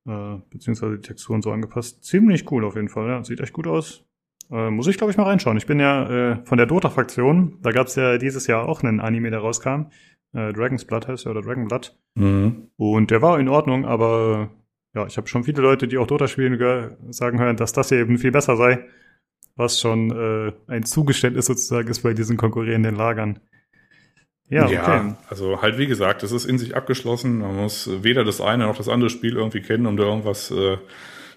Äh, 0.07 0.37
beziehungsweise 0.51 0.95
die 0.97 1.01
Texturen 1.01 1.41
so 1.41 1.51
angepasst. 1.51 2.03
Ziemlich 2.03 2.49
cool 2.51 2.63
auf 2.63 2.75
jeden 2.75 2.89
Fall, 2.89 3.07
ja. 3.09 3.23
Sieht 3.23 3.39
echt 3.39 3.53
gut 3.53 3.65
aus. 3.65 4.05
Äh, 4.51 4.69
muss 4.69 4.87
ich, 4.87 4.97
glaube 4.97 5.11
ich, 5.11 5.17
mal 5.17 5.23
reinschauen. 5.23 5.57
Ich 5.57 5.65
bin 5.65 5.79
ja 5.79 6.33
äh, 6.33 6.45
von 6.45 6.57
der 6.57 6.67
Dota-Fraktion. 6.67 7.57
Da 7.61 7.71
gab 7.71 7.87
es 7.87 7.95
ja 7.95 8.19
dieses 8.19 8.45
Jahr 8.45 8.69
auch 8.69 8.83
einen 8.83 8.99
Anime, 8.99 9.31
der 9.31 9.39
rauskam. 9.39 9.87
Äh, 10.33 10.53
Dragon's 10.53 10.85
Blood 10.85 11.07
heißt 11.07 11.25
er 11.25 11.31
oder 11.31 11.41
Dragon 11.41 11.67
Blood. 11.67 11.97
Mhm. 12.13 12.67
Und 12.77 13.09
der 13.09 13.23
war 13.23 13.39
in 13.39 13.49
Ordnung, 13.49 13.85
aber 13.85 14.51
ja, 14.93 15.07
ich 15.07 15.17
habe 15.17 15.27
schon 15.27 15.43
viele 15.43 15.61
Leute, 15.61 15.87
die 15.87 15.97
auch 15.97 16.07
Dota 16.07 16.27
spielen, 16.27 16.57
sagen 17.09 17.39
hören, 17.39 17.57
dass 17.57 17.73
das 17.73 17.89
hier 17.89 17.99
eben 17.99 18.17
viel 18.17 18.31
besser 18.31 18.55
sei. 18.55 18.85
Was 19.55 19.79
schon 19.79 20.11
äh, 20.11 20.51
ein 20.67 20.83
Zugeständnis 20.83 21.45
sozusagen 21.45 21.87
ist 21.87 22.03
bei 22.03 22.13
diesen 22.13 22.35
konkurrierenden 22.35 22.95
Lagern. 22.95 23.39
Ja, 24.49 24.69
ja 24.69 24.81
okay. 24.83 25.13
also 25.29 25.61
halt 25.61 25.77
wie 25.77 25.87
gesagt, 25.87 26.23
es 26.23 26.31
ist 26.31 26.45
in 26.45 26.59
sich 26.59 26.75
abgeschlossen. 26.75 27.39
Man 27.39 27.55
muss 27.55 27.89
weder 28.03 28.23
das 28.23 28.41
eine 28.41 28.65
noch 28.65 28.77
das 28.77 28.89
andere 28.89 29.09
Spiel 29.09 29.37
irgendwie 29.37 29.61
kennen, 29.61 29.85
um 29.85 29.97
da 29.97 30.03
irgendwas 30.03 30.51
äh, 30.51 30.77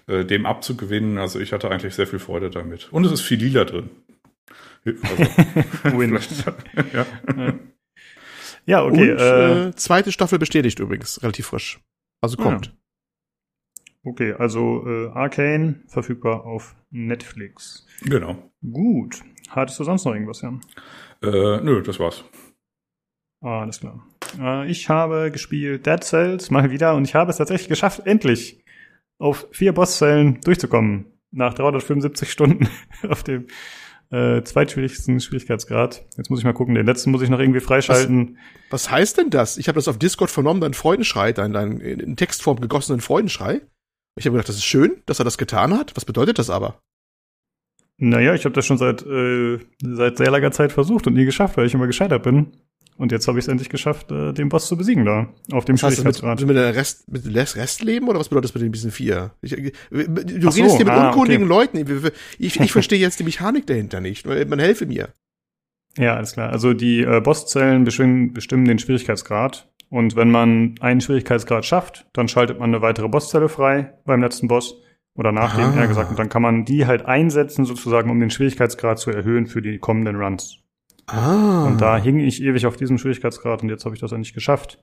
äh 0.07 0.25
dem 0.25 0.45
abzugewinnen. 0.45 1.17
Also 1.17 1.39
ich 1.39 1.53
hatte 1.53 1.71
eigentlich 1.71 1.95
sehr 1.95 2.07
viel 2.07 2.19
Freude 2.19 2.49
damit. 2.49 2.89
Und 2.91 3.05
es 3.05 3.11
ist 3.11 3.21
viel 3.21 3.39
lila 3.39 3.65
drin. 3.65 3.89
Also, 4.85 4.97
Win. 5.97 6.17
ja. 6.93 7.05
ja, 8.65 8.83
okay. 8.83 9.11
Und, 9.11 9.19
äh, 9.19 9.67
äh, 9.67 9.75
zweite 9.75 10.11
Staffel 10.11 10.39
bestätigt 10.39 10.79
übrigens, 10.79 11.21
relativ 11.23 11.47
frisch. 11.47 11.79
Also 12.21 12.37
kommt. 12.37 12.67
Ja. 12.67 12.71
Okay, 14.03 14.33
also 14.33 14.85
äh, 14.87 15.09
Arcane 15.09 15.81
verfügbar 15.87 16.45
auf 16.45 16.75
Netflix. 16.91 17.85
Genau. 18.01 18.51
Gut. 18.61 19.21
Hattest 19.49 19.79
du 19.79 19.83
sonst 19.83 20.05
noch 20.05 20.13
irgendwas, 20.13 20.41
Jan? 20.41 20.61
Äh, 21.23 21.61
nö, 21.61 21.81
das 21.81 21.99
war's. 21.99 22.23
Ah, 23.41 23.61
alles 23.61 23.79
klar. 23.79 24.05
Äh, 24.39 24.69
ich 24.69 24.89
habe 24.89 25.31
gespielt 25.31 25.85
Dead 25.85 26.03
Cells 26.03 26.51
mal 26.51 26.71
wieder 26.71 26.95
und 26.95 27.05
ich 27.05 27.15
habe 27.15 27.31
es 27.31 27.37
tatsächlich 27.37 27.69
geschafft, 27.69 28.01
endlich 28.05 28.63
auf 29.17 29.47
vier 29.51 29.73
Bosszellen 29.73 30.39
durchzukommen. 30.41 31.05
Nach 31.31 31.53
375 31.53 32.31
Stunden 32.31 32.67
auf 33.07 33.23
dem 33.23 33.47
äh, 34.11 34.41
zweitschwierigsten 34.41 35.19
Schwierigkeitsgrad. 35.19 36.05
Jetzt 36.17 36.29
muss 36.29 36.39
ich 36.39 36.45
mal 36.45 36.53
gucken, 36.53 36.73
den 36.73 36.85
letzten 36.85 37.11
muss 37.11 37.21
ich 37.21 37.29
noch 37.29 37.39
irgendwie 37.39 37.59
freischalten. 37.59 38.37
Was, 38.69 38.85
was 38.85 38.91
heißt 38.91 39.17
denn 39.17 39.29
das? 39.29 39.57
Ich 39.57 39.67
habe 39.67 39.75
das 39.75 39.87
auf 39.87 39.99
Discord 39.99 40.31
vernommen, 40.31 40.61
dein 40.61 40.73
Freudenschrei, 40.73 41.31
dein, 41.31 41.53
dein 41.53 41.79
in 41.79 42.15
Textform 42.15 42.59
gegossenen 42.59 43.01
Freudenschrei. 43.01 43.61
Ich 44.19 44.25
habe 44.25 44.33
gedacht, 44.33 44.49
das 44.49 44.57
ist 44.57 44.65
schön, 44.65 45.01
dass 45.05 45.19
er 45.19 45.25
das 45.25 45.37
getan 45.37 45.73
hat. 45.73 45.95
Was 45.95 46.03
bedeutet 46.03 46.39
das 46.39 46.49
aber? 46.49 46.81
Naja, 47.97 48.33
ich 48.33 48.43
habe 48.43 48.53
das 48.53 48.65
schon 48.65 48.77
seit, 48.77 49.01
äh, 49.05 49.59
seit 49.81 50.17
sehr 50.17 50.29
langer 50.29 50.51
Zeit 50.51 50.73
versucht 50.73 51.07
und 51.07 51.13
nie 51.13 51.23
geschafft, 51.23 51.55
weil 51.55 51.65
ich 51.65 51.73
immer 51.73 51.87
gescheitert 51.87 52.23
bin. 52.23 52.47
Und 52.97 53.13
jetzt 53.13 53.29
habe 53.29 53.39
ich 53.39 53.45
es 53.45 53.47
endlich 53.47 53.69
geschafft, 53.69 54.11
äh, 54.11 54.33
den 54.33 54.49
Boss 54.49 54.67
zu 54.67 54.75
besiegen 54.75 55.05
da, 55.05 55.29
auf 55.53 55.63
dem 55.63 55.77
Schwierigkeitsgrad. 55.77 56.39
Mit, 56.39 56.49
mit 56.49 56.57
der 56.57 56.75
Rest, 56.75 57.09
mit 57.09 57.33
Restleben 57.33 58.09
oder 58.09 58.19
was 58.19 58.27
bedeutet 58.27 58.49
das 58.49 58.55
mit 58.55 58.63
den 58.63 58.71
bisschen 58.73 58.91
vier? 58.91 59.31
Ich, 59.41 59.53
äh, 59.53 59.71
du 59.89 60.49
Ach 60.49 60.55
redest 60.55 60.75
hier 60.75 60.85
mit 60.85 60.89
ah, 60.93 61.07
unkundigen 61.07 61.49
okay. 61.49 61.77
Leuten. 61.77 62.11
Ich, 62.39 62.59
ich 62.59 62.71
verstehe 62.73 62.99
jetzt 62.99 63.21
die 63.21 63.23
Mechanik 63.23 63.67
dahinter 63.67 64.01
nicht. 64.01 64.25
Man 64.25 64.59
helfe 64.59 64.85
mir. 64.85 65.13
Ja, 65.97 66.17
alles 66.17 66.33
klar. 66.33 66.51
Also 66.51 66.73
die 66.73 67.03
äh, 67.03 67.21
Bosszellen 67.21 67.85
bestimmen, 67.85 68.33
bestimmen 68.33 68.65
den 68.65 68.79
Schwierigkeitsgrad. 68.79 69.69
Und 69.89 70.15
wenn 70.15 70.29
man 70.29 70.75
einen 70.81 71.01
Schwierigkeitsgrad 71.01 71.65
schafft, 71.65 72.07
dann 72.13 72.27
schaltet 72.27 72.59
man 72.59 72.69
eine 72.69 72.81
weitere 72.81 73.07
Bosszelle 73.07 73.49
frei 73.49 73.93
beim 74.05 74.21
letzten 74.21 74.47
Boss. 74.47 74.81
Oder 75.15 75.31
nach 75.31 75.55
dem, 75.55 75.77
eher 75.77 75.87
gesagt. 75.87 76.11
Und 76.11 76.19
dann 76.19 76.29
kann 76.29 76.41
man 76.41 76.63
die 76.63 76.85
halt 76.85 77.05
einsetzen, 77.05 77.65
sozusagen, 77.65 78.09
um 78.09 78.19
den 78.19 78.29
Schwierigkeitsgrad 78.29 78.99
zu 78.99 79.11
erhöhen 79.11 79.47
für 79.47 79.61
die 79.61 79.79
kommenden 79.79 80.15
Runs. 80.15 80.63
Ah. 81.07 81.65
Und 81.65 81.81
da 81.81 81.97
hing 81.97 82.19
ich 82.19 82.41
ewig 82.41 82.65
auf 82.65 82.77
diesem 82.77 82.97
Schwierigkeitsgrad 82.97 83.63
und 83.63 83.69
jetzt 83.69 83.83
habe 83.83 83.95
ich 83.95 84.01
das 84.01 84.11
endlich 84.11 84.33
geschafft. 84.33 84.81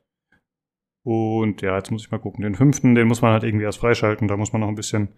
Und 1.05 1.63
ja, 1.63 1.77
jetzt 1.77 1.91
muss 1.93 2.05
ich 2.05 2.11
mal 2.11 2.19
gucken. 2.19 2.43
Den 2.43 2.57
fünften, 2.57 2.97
den 2.97 3.07
muss 3.07 3.23
man 3.23 3.33
halt 3.33 3.45
irgendwie 3.45 3.65
erst 3.65 3.79
freischalten. 3.79 4.27
Da 4.27 4.37
muss 4.37 4.53
man 4.53 4.61
noch 4.61 4.69
ein 4.69 4.75
bisschen 4.75 5.09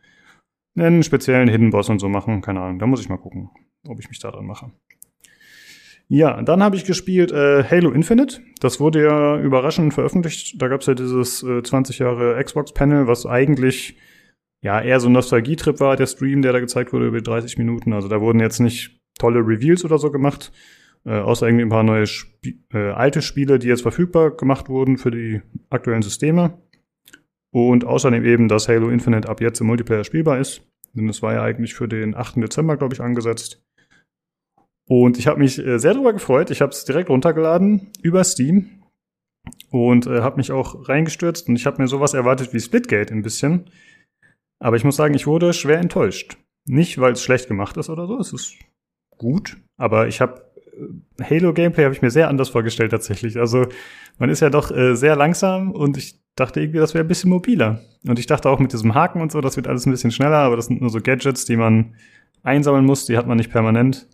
einen 0.77 1.03
speziellen 1.03 1.49
Hidden 1.49 1.71
Boss 1.71 1.89
und 1.89 1.99
so 1.99 2.09
machen. 2.09 2.43
Keine 2.43 2.61
Ahnung. 2.61 2.79
Da 2.79 2.87
muss 2.87 3.01
ich 3.01 3.09
mal 3.09 3.17
gucken, 3.17 3.51
ob 3.89 3.99
ich 3.99 4.09
mich 4.09 4.19
da 4.19 4.31
dran 4.31 4.47
mache. 4.47 4.71
Ja, 6.11 6.41
dann 6.41 6.63
habe 6.63 6.77
ich 6.77 6.85
gespielt 6.85 7.33
äh, 7.33 7.63
Halo 7.65 7.91
Infinite. 7.91 8.41
Das 8.61 8.81
wurde 8.81 9.03
ja 9.03 9.39
überraschend 9.39 9.93
veröffentlicht. 9.93 10.61
Da 10.61 10.69
gab 10.69 10.81
es 10.81 10.87
ja 10.87 10.95
dieses 10.95 11.43
äh, 11.43 11.63
20 11.63 11.99
Jahre 11.99 12.43
Xbox-Panel, 12.43 13.07
was 13.07 13.27
eigentlich 13.27 13.99
ja 14.63 14.81
eher 14.81 15.01
so 15.01 15.11
ein 15.11 15.13
Nostalgietrip 15.13 15.81
war, 15.81 15.97
der 15.97 16.07
Stream, 16.07 16.41
der 16.41 16.55
da 16.55 16.61
gezeigt 16.61 16.95
wurde 16.95 17.09
über 17.09 17.21
30 17.21 17.59
Minuten. 17.59 17.93
Also 17.93 18.09
da 18.09 18.23
wurden 18.23 18.41
jetzt 18.41 18.59
nicht 18.59 18.99
tolle 19.19 19.41
Reveals 19.41 19.85
oder 19.85 19.99
so 19.99 20.11
gemacht, 20.11 20.51
äh, 21.05 21.11
außer 21.11 21.47
irgendwie 21.47 21.67
ein 21.67 21.71
paar 21.71 21.83
neue 21.83 22.05
Sp 22.09 22.57
äh, 22.73 22.91
alte 22.91 23.21
Spiele, 23.21 23.59
die 23.59 23.69
jetzt 23.69 23.83
verfügbar 23.83 24.31
gemacht 24.31 24.71
wurden 24.71 24.97
für 24.97 25.11
die 25.11 25.43
aktuellen 25.69 26.03
Systeme. 26.03 26.57
Und 27.51 27.85
außerdem 27.85 28.25
eben, 28.25 28.49
dass 28.49 28.69
Halo 28.69 28.89
Infinite 28.89 29.29
ab 29.29 29.43
jetzt 29.43 29.61
im 29.61 29.67
Multiplayer 29.67 30.05
spielbar 30.05 30.39
ist. 30.39 30.63
Denn 30.95 31.09
es 31.11 31.21
war 31.21 31.35
ja 31.35 31.43
eigentlich 31.43 31.75
für 31.75 31.87
den 31.87 32.15
8. 32.15 32.37
Dezember, 32.37 32.79
glaube 32.79 32.95
ich, 32.95 33.01
angesetzt. 33.03 33.63
Und 34.89 35.19
ich 35.19 35.27
habe 35.27 35.39
mich 35.39 35.59
äh, 35.59 35.79
sehr 35.79 35.93
darüber 35.93 36.13
gefreut. 36.13 36.51
Ich 36.51 36.61
habe 36.61 36.73
es 36.73 36.85
direkt 36.85 37.11
runtergeladen 37.11 37.93
über 38.03 38.25
Steam 38.25 38.83
und 39.71 40.07
äh, 40.07 40.23
habe 40.23 40.39
mich 40.39 40.51
auch 40.51 40.89
reingestürzt. 40.89 41.49
Und 41.49 41.57
ich 41.57 41.67
habe 41.67 41.81
mir 41.81 41.89
sowas 41.89 42.15
erwartet 42.15 42.53
wie 42.55 42.61
Splitgate 42.61 43.13
ein 43.13 43.23
bisschen. 43.23 43.71
Aber 44.59 44.77
ich 44.77 44.85
muss 44.85 44.97
sagen, 44.97 45.15
ich 45.15 45.27
wurde 45.27 45.53
schwer 45.53 45.79
enttäuscht. 45.79 46.39
Nicht, 46.67 46.99
weil 46.99 47.13
es 47.13 47.23
schlecht 47.23 47.49
gemacht 47.49 47.77
ist 47.77 47.91
oder 47.91 48.07
so. 48.07 48.19
Es 48.19 48.33
ist 48.33 48.57
gut. 49.17 49.59
Aber 49.77 50.09
ich 50.09 50.21
habe 50.21 50.43
Halo-Gameplay 51.21 51.85
habe 51.85 51.95
ich 51.95 52.03
mir 52.03 52.11
sehr 52.11 52.29
anders 52.29 52.49
vorgestellt 52.49 52.91
tatsächlich. 52.91 53.39
Also 53.39 53.67
man 54.19 54.31
ist 54.31 54.41
ja 54.41 54.51
doch 54.51 54.71
äh, 54.71 54.95
sehr 54.95 55.17
langsam 55.17 55.73
und 55.73 55.97
ich 55.97 56.21
dachte 56.37 56.61
irgendwie, 56.61 56.79
das 56.79 56.95
wäre 56.95 57.05
ein 57.05 57.09
bisschen 57.09 57.31
mobiler. 57.31 57.81
Und 58.07 58.19
ich 58.19 58.27
dachte 58.27 58.49
auch 58.49 58.59
mit 58.59 58.73
diesem 58.73 58.95
Haken 58.95 59.21
und 59.21 59.33
so, 59.33 59.41
das 59.41 59.57
wird 59.57 59.67
alles 59.67 59.87
ein 59.87 59.91
bisschen 59.91 60.13
schneller, 60.13 60.39
aber 60.39 60.57
das 60.57 60.67
sind 60.67 60.81
nur 60.81 60.91
so 60.91 61.01
Gadgets, 61.01 61.45
die 61.45 61.57
man 61.57 61.95
einsammeln 62.43 62.85
muss, 62.85 63.07
die 63.07 63.17
hat 63.17 63.27
man 63.27 63.37
nicht 63.37 63.51
permanent. 63.51 64.07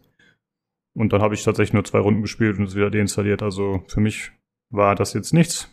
Und 0.97 1.13
dann 1.13 1.23
habe 1.23 1.35
ich 1.35 1.43
tatsächlich 1.43 1.73
nur 1.73 1.85
zwei 1.85 1.99
Runden 1.99 2.23
gespielt 2.23 2.59
und 2.59 2.65
es 2.65 2.77
wieder 2.77 2.91
deinstalliert. 2.91 3.43
Also 3.43 3.85
für 3.89 4.01
mich 4.01 4.33
war 4.71 4.95
das 4.95 5.13
jetzt 5.13 5.33
nichts, 5.33 5.69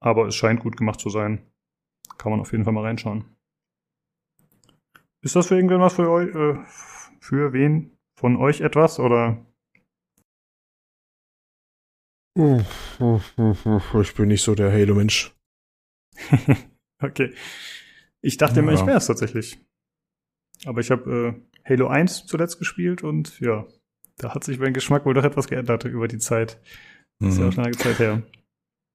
aber 0.00 0.26
es 0.26 0.34
scheint 0.34 0.60
gut 0.60 0.76
gemacht 0.76 1.00
zu 1.00 1.10
sein. 1.10 1.46
Kann 2.18 2.30
man 2.32 2.40
auf 2.40 2.52
jeden 2.52 2.64
Fall 2.64 2.72
mal 2.72 2.84
reinschauen. 2.84 3.24
Ist 5.22 5.36
das 5.36 5.48
für 5.48 5.56
irgendwen 5.56 5.80
was 5.80 5.94
für 5.94 6.10
euch, 6.10 6.34
äh, 6.34 6.56
für 7.20 7.52
wen 7.52 7.98
von 8.18 8.36
euch 8.36 8.60
etwas 8.60 8.98
oder 8.98 9.44
ich 12.36 14.14
bin 14.14 14.28
nicht 14.28 14.42
so 14.42 14.54
der 14.54 14.70
Halo-Mensch. 14.70 15.34
okay. 17.02 17.32
Ich 18.20 18.36
dachte 18.36 18.60
immer, 18.60 18.72
ja. 18.72 18.80
ich 18.80 18.86
wäre 18.86 18.98
es 18.98 19.06
tatsächlich. 19.06 19.58
Aber 20.66 20.80
ich 20.80 20.90
habe 20.90 21.40
äh, 21.64 21.68
Halo 21.68 21.88
1 21.88 22.26
zuletzt 22.26 22.58
gespielt 22.58 23.02
und 23.02 23.40
ja, 23.40 23.66
da 24.18 24.34
hat 24.34 24.44
sich 24.44 24.58
mein 24.58 24.72
Geschmack 24.72 25.04
wohl 25.04 25.14
doch 25.14 25.24
etwas 25.24 25.48
geändert 25.48 25.84
über 25.84 26.08
die 26.08 26.18
Zeit. 26.18 26.60
Das 27.20 27.34
ist 27.34 27.38
ja 27.38 27.44
auch 27.44 27.48
mhm. 27.48 27.52
schon 27.52 27.64
eine 27.64 27.76
Zeit 27.76 27.98
her. 27.98 28.22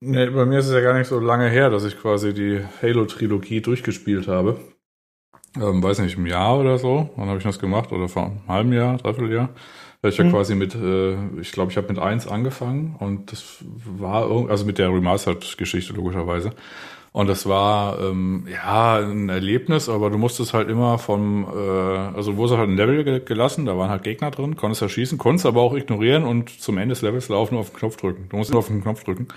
Nee, 0.04 0.28
bei 0.32 0.46
mir 0.46 0.60
ist 0.60 0.68
es 0.68 0.74
ja 0.74 0.82
gar 0.82 0.98
nicht 0.98 1.08
so 1.08 1.20
lange 1.20 1.48
her, 1.50 1.70
dass 1.70 1.84
ich 1.84 2.00
quasi 2.00 2.34
die 2.34 2.60
Halo-Trilogie 2.82 3.62
durchgespielt 3.62 4.28
habe. 4.28 4.60
Ähm, 5.56 5.84
weiß 5.84 6.00
nicht, 6.00 6.18
im 6.18 6.26
Jahr 6.26 6.60
oder 6.60 6.80
so. 6.80 7.12
Wann 7.16 7.28
habe 7.28 7.38
ich 7.38 7.44
das 7.44 7.60
gemacht? 7.60 7.92
Oder 7.92 8.10
vor 8.10 8.26
einem 8.26 8.48
halben 8.48 8.74
Jahr, 8.74 8.98
dreiviertel 8.98 9.32
Jahr? 9.32 9.50
Da 10.02 10.10
ich 10.10 10.18
ja 10.18 10.24
mhm. 10.24 10.32
quasi 10.32 10.56
mit, 10.56 10.74
äh, 10.74 11.16
ich 11.40 11.52
glaube, 11.52 11.72
ich 11.72 11.78
habe 11.78 11.88
mit 11.88 12.00
eins 12.00 12.28
angefangen 12.28 12.96
und 13.00 13.32
das 13.32 13.58
war 13.86 14.24
irgendwie, 14.28 14.50
also 14.50 14.66
mit 14.66 14.80
der 14.80 14.90
Remastered-Geschichte 14.90 15.94
logischerweise. 15.94 16.52
Und 17.14 17.28
das 17.28 17.46
war 17.46 18.00
ähm, 18.00 18.48
ja 18.50 19.00
ein 19.00 19.28
Erlebnis, 19.28 19.90
aber 19.90 20.10
du 20.10 20.18
musstest 20.18 20.54
halt 20.54 20.70
immer 20.70 20.98
vom, 20.98 21.44
äh, 21.44 21.58
also 22.16 22.32
es 22.42 22.52
halt 22.52 22.70
ein 22.70 22.78
Level 22.78 23.04
ge 23.04 23.20
gelassen, 23.20 23.66
da 23.66 23.78
waren 23.78 23.90
halt 23.90 24.04
Gegner 24.04 24.32
drin, 24.32 24.56
konntest 24.56 24.82
ja 24.82 24.88
schießen, 24.88 25.18
konntest 25.18 25.46
aber 25.46 25.62
auch 25.62 25.76
ignorieren 25.76 26.24
und 26.24 26.50
zum 26.62 26.78
Ende 26.78 26.94
des 26.94 27.02
Levels 27.02 27.28
laufen 27.28 27.58
auf 27.58 27.72
den 27.72 27.80
Knopf 27.80 27.98
drücken. 27.98 28.30
Du 28.30 28.38
musst 28.38 28.52
nur 28.52 28.60
auf 28.60 28.68
den 28.68 28.82
Knopf 28.82 29.04
drücken. 29.04 29.28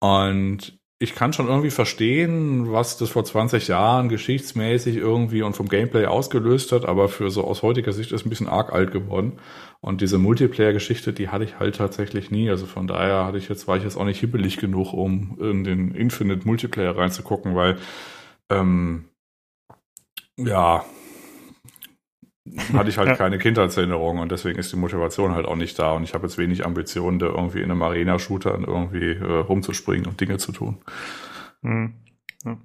Und 0.00 0.78
ich 0.98 1.14
kann 1.14 1.32
schon 1.32 1.48
irgendwie 1.48 1.70
verstehen, 1.70 2.72
was 2.72 2.98
das 2.98 3.08
vor 3.08 3.24
20 3.24 3.68
Jahren 3.68 4.10
geschichtsmäßig 4.10 4.96
irgendwie 4.96 5.40
und 5.40 5.56
vom 5.56 5.68
Gameplay 5.68 6.04
ausgelöst 6.04 6.72
hat, 6.72 6.84
aber 6.84 7.08
für 7.08 7.30
so 7.30 7.44
aus 7.44 7.62
heutiger 7.62 7.92
Sicht 7.92 8.12
ist 8.12 8.26
ein 8.26 8.28
bisschen 8.28 8.48
arg 8.48 8.72
alt 8.74 8.92
geworden. 8.92 9.38
Und 9.82 10.02
diese 10.02 10.18
Multiplayer-Geschichte, 10.18 11.12
die 11.14 11.30
hatte 11.30 11.44
ich 11.44 11.58
halt 11.58 11.76
tatsächlich 11.76 12.30
nie. 12.30 12.50
Also 12.50 12.66
von 12.66 12.86
daher 12.86 13.24
hatte 13.24 13.38
ich 13.38 13.48
jetzt, 13.48 13.66
war 13.66 13.78
ich 13.78 13.84
jetzt 13.84 13.96
auch 13.96 14.04
nicht 14.04 14.20
hibbelig 14.20 14.58
genug, 14.58 14.92
um 14.92 15.38
in 15.40 15.64
den 15.64 15.94
Infinite 15.94 16.46
Multiplayer 16.46 16.96
reinzugucken, 16.96 17.54
weil 17.54 17.78
ähm, 18.50 19.06
ja, 20.36 20.84
hatte 22.72 22.90
ich 22.90 22.98
halt 22.98 23.08
ja. 23.08 23.14
keine 23.14 23.38
Kindheitserinnerung 23.38 24.18
und 24.18 24.32
deswegen 24.32 24.58
ist 24.58 24.72
die 24.72 24.76
Motivation 24.76 25.34
halt 25.34 25.46
auch 25.46 25.56
nicht 25.56 25.78
da 25.78 25.92
und 25.92 26.02
ich 26.02 26.12
habe 26.12 26.26
jetzt 26.26 26.36
wenig 26.36 26.66
Ambitionen, 26.66 27.18
da 27.18 27.26
irgendwie 27.26 27.62
in 27.62 27.70
einem 27.70 27.82
Arena-Shooter 27.82 28.58
irgendwie 28.58 29.12
äh, 29.12 29.38
rumzuspringen 29.40 30.06
und 30.06 30.20
Dinge 30.20 30.38
zu 30.38 30.52
tun. 30.52 30.78
Hm. 31.62 31.94
Ja. 32.44 32.58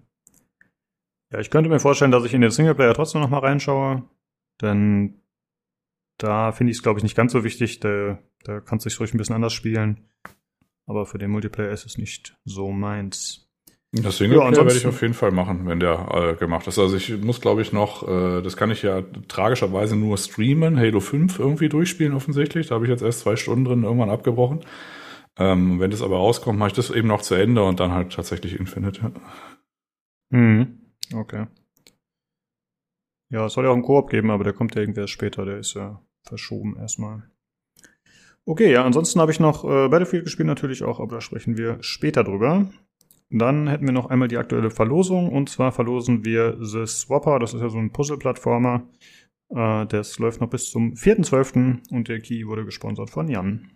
ja. 1.32 1.39
ich 1.39 1.49
könnte 1.49 1.69
mir 1.69 1.80
vorstellen, 1.80 2.12
dass 2.12 2.25
ich 2.25 2.34
in 2.34 2.41
den 2.41 2.51
Singleplayer 2.51 2.93
trotzdem 2.93 3.21
noch 3.21 3.30
mal 3.30 3.39
reinschaue, 3.39 4.04
denn 4.62 5.21
da 6.17 6.51
finde 6.51 6.71
ich 6.71 6.78
es, 6.78 6.84
glaube 6.84 6.99
ich, 6.99 7.04
nicht 7.04 7.15
ganz 7.15 7.32
so 7.32 7.43
wichtig. 7.43 7.80
Da, 7.80 8.19
da 8.43 8.60
kannst 8.62 8.86
du 8.86 8.89
dich 8.89 8.99
ruhig 8.99 9.13
ein 9.13 9.17
bisschen 9.17 9.36
anders 9.36 9.54
spielen. 9.54 10.10
Aber 10.88 11.06
für 11.06 11.17
den 11.17 11.32
Multiplayer 11.32 11.71
ist 11.71 11.86
es 11.86 11.97
nicht 11.97 12.38
so 12.45 12.71
meins. 12.71 13.45
Das 13.91 14.17
Singleplayer 14.17 14.51
ja, 14.51 14.65
werde 14.65 14.78
ich 14.78 14.88
auf 14.88 15.01
jeden 15.01 15.13
Fall 15.13 15.32
machen, 15.32 15.65
wenn 15.67 15.80
der 15.80 16.10
äh, 16.13 16.36
gemacht 16.36 16.67
ist. 16.67 16.78
Also 16.78 16.97
ich 16.97 17.17
muss, 17.21 17.39
glaube 17.39 17.62
ich, 17.62 17.71
noch, 17.71 18.08
äh, 18.08 18.41
das 18.41 18.58
kann 18.58 18.69
ich 18.69 18.82
ja 18.82 19.04
tragischerweise 19.28 19.95
nur 19.95 20.17
streamen, 20.17 20.78
Halo 20.78 20.99
5 20.99 21.39
irgendwie 21.39 21.69
durchspielen 21.69 22.13
offensichtlich. 22.13 22.67
Da 22.67 22.75
habe 22.75 22.86
ich 22.86 22.91
jetzt 22.91 23.04
erst 23.04 23.21
zwei 23.21 23.38
Stunden 23.38 23.65
drin 23.65 23.84
irgendwann 23.84 24.10
abgebrochen. 24.10 24.65
Ähm, 25.38 25.80
wenn 25.80 25.91
das 25.91 26.01
aber 26.01 26.17
rauskommt, 26.17 26.60
mache 26.60 26.69
ich 26.69 26.75
das 26.75 26.91
eben 26.91 27.08
noch 27.08 27.21
zu 27.21 27.36
Ende 27.36 27.63
und 27.63 27.80
dann 27.80 27.91
halt 27.91 28.13
tatsächlich 28.13 28.60
Infinite. 28.60 29.13
Mhm. 30.30 30.82
Okay. 31.13 31.47
Ja, 33.30 33.45
es 33.45 33.54
soll 33.54 33.65
ja 33.65 33.69
auch 33.69 33.75
einen 33.75 33.84
Koop 33.84 34.10
geben, 34.10 34.30
aber 34.30 34.43
der 34.43 34.54
kommt 34.54 34.75
ja 34.75 34.82
irgendwie 34.82 35.01
erst 35.01 35.13
später, 35.13 35.45
der 35.45 35.58
ist 35.58 35.73
ja 35.73 36.01
verschoben 36.25 36.77
erstmal. 36.77 37.29
Okay, 38.45 38.71
ja, 38.71 38.83
ansonsten 38.83 39.19
habe 39.19 39.31
ich 39.31 39.39
noch 39.39 39.63
äh, 39.63 39.89
Battlefield 39.89 40.25
gespielt 40.25 40.47
natürlich 40.47 40.83
auch, 40.83 40.99
aber 40.99 41.15
da 41.15 41.21
sprechen 41.21 41.57
wir 41.57 41.77
später 41.81 42.23
drüber. 42.23 42.69
Dann 43.31 43.67
hätten 43.67 43.85
wir 43.85 43.93
noch 43.93 44.11
einmal 44.11 44.27
die 44.27 44.38
aktuelle 44.38 44.69
Verlosung 44.69 45.31
und 45.31 45.49
zwar 45.49 45.71
verlosen 45.71 46.23
wir 46.23 46.57
The 46.61 46.85
Swapper, 46.85 47.39
das 47.39 47.55
ist 47.55 47.61
ja 47.61 47.69
so 47.69 47.79
ein 47.79 47.91
Puzzle-Plattformer. 47.91 48.88
Äh, 49.49 49.88
das 49.88 50.19
läuft 50.19 50.41
noch 50.41 50.49
bis 50.49 50.69
zum 50.69 50.93
4.12. 50.93 51.91
und 51.91 52.07
der 52.07 52.19
Key 52.19 52.45
wurde 52.45 52.65
gesponsert 52.65 53.09
von 53.09 53.27
Jan. 53.27 53.71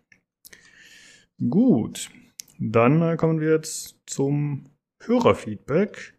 Gut, 1.50 2.12
dann 2.60 3.02
äh, 3.02 3.16
kommen 3.16 3.40
wir 3.40 3.52
jetzt 3.52 3.96
zum 4.06 4.66
Hörerfeedback. 5.02 6.14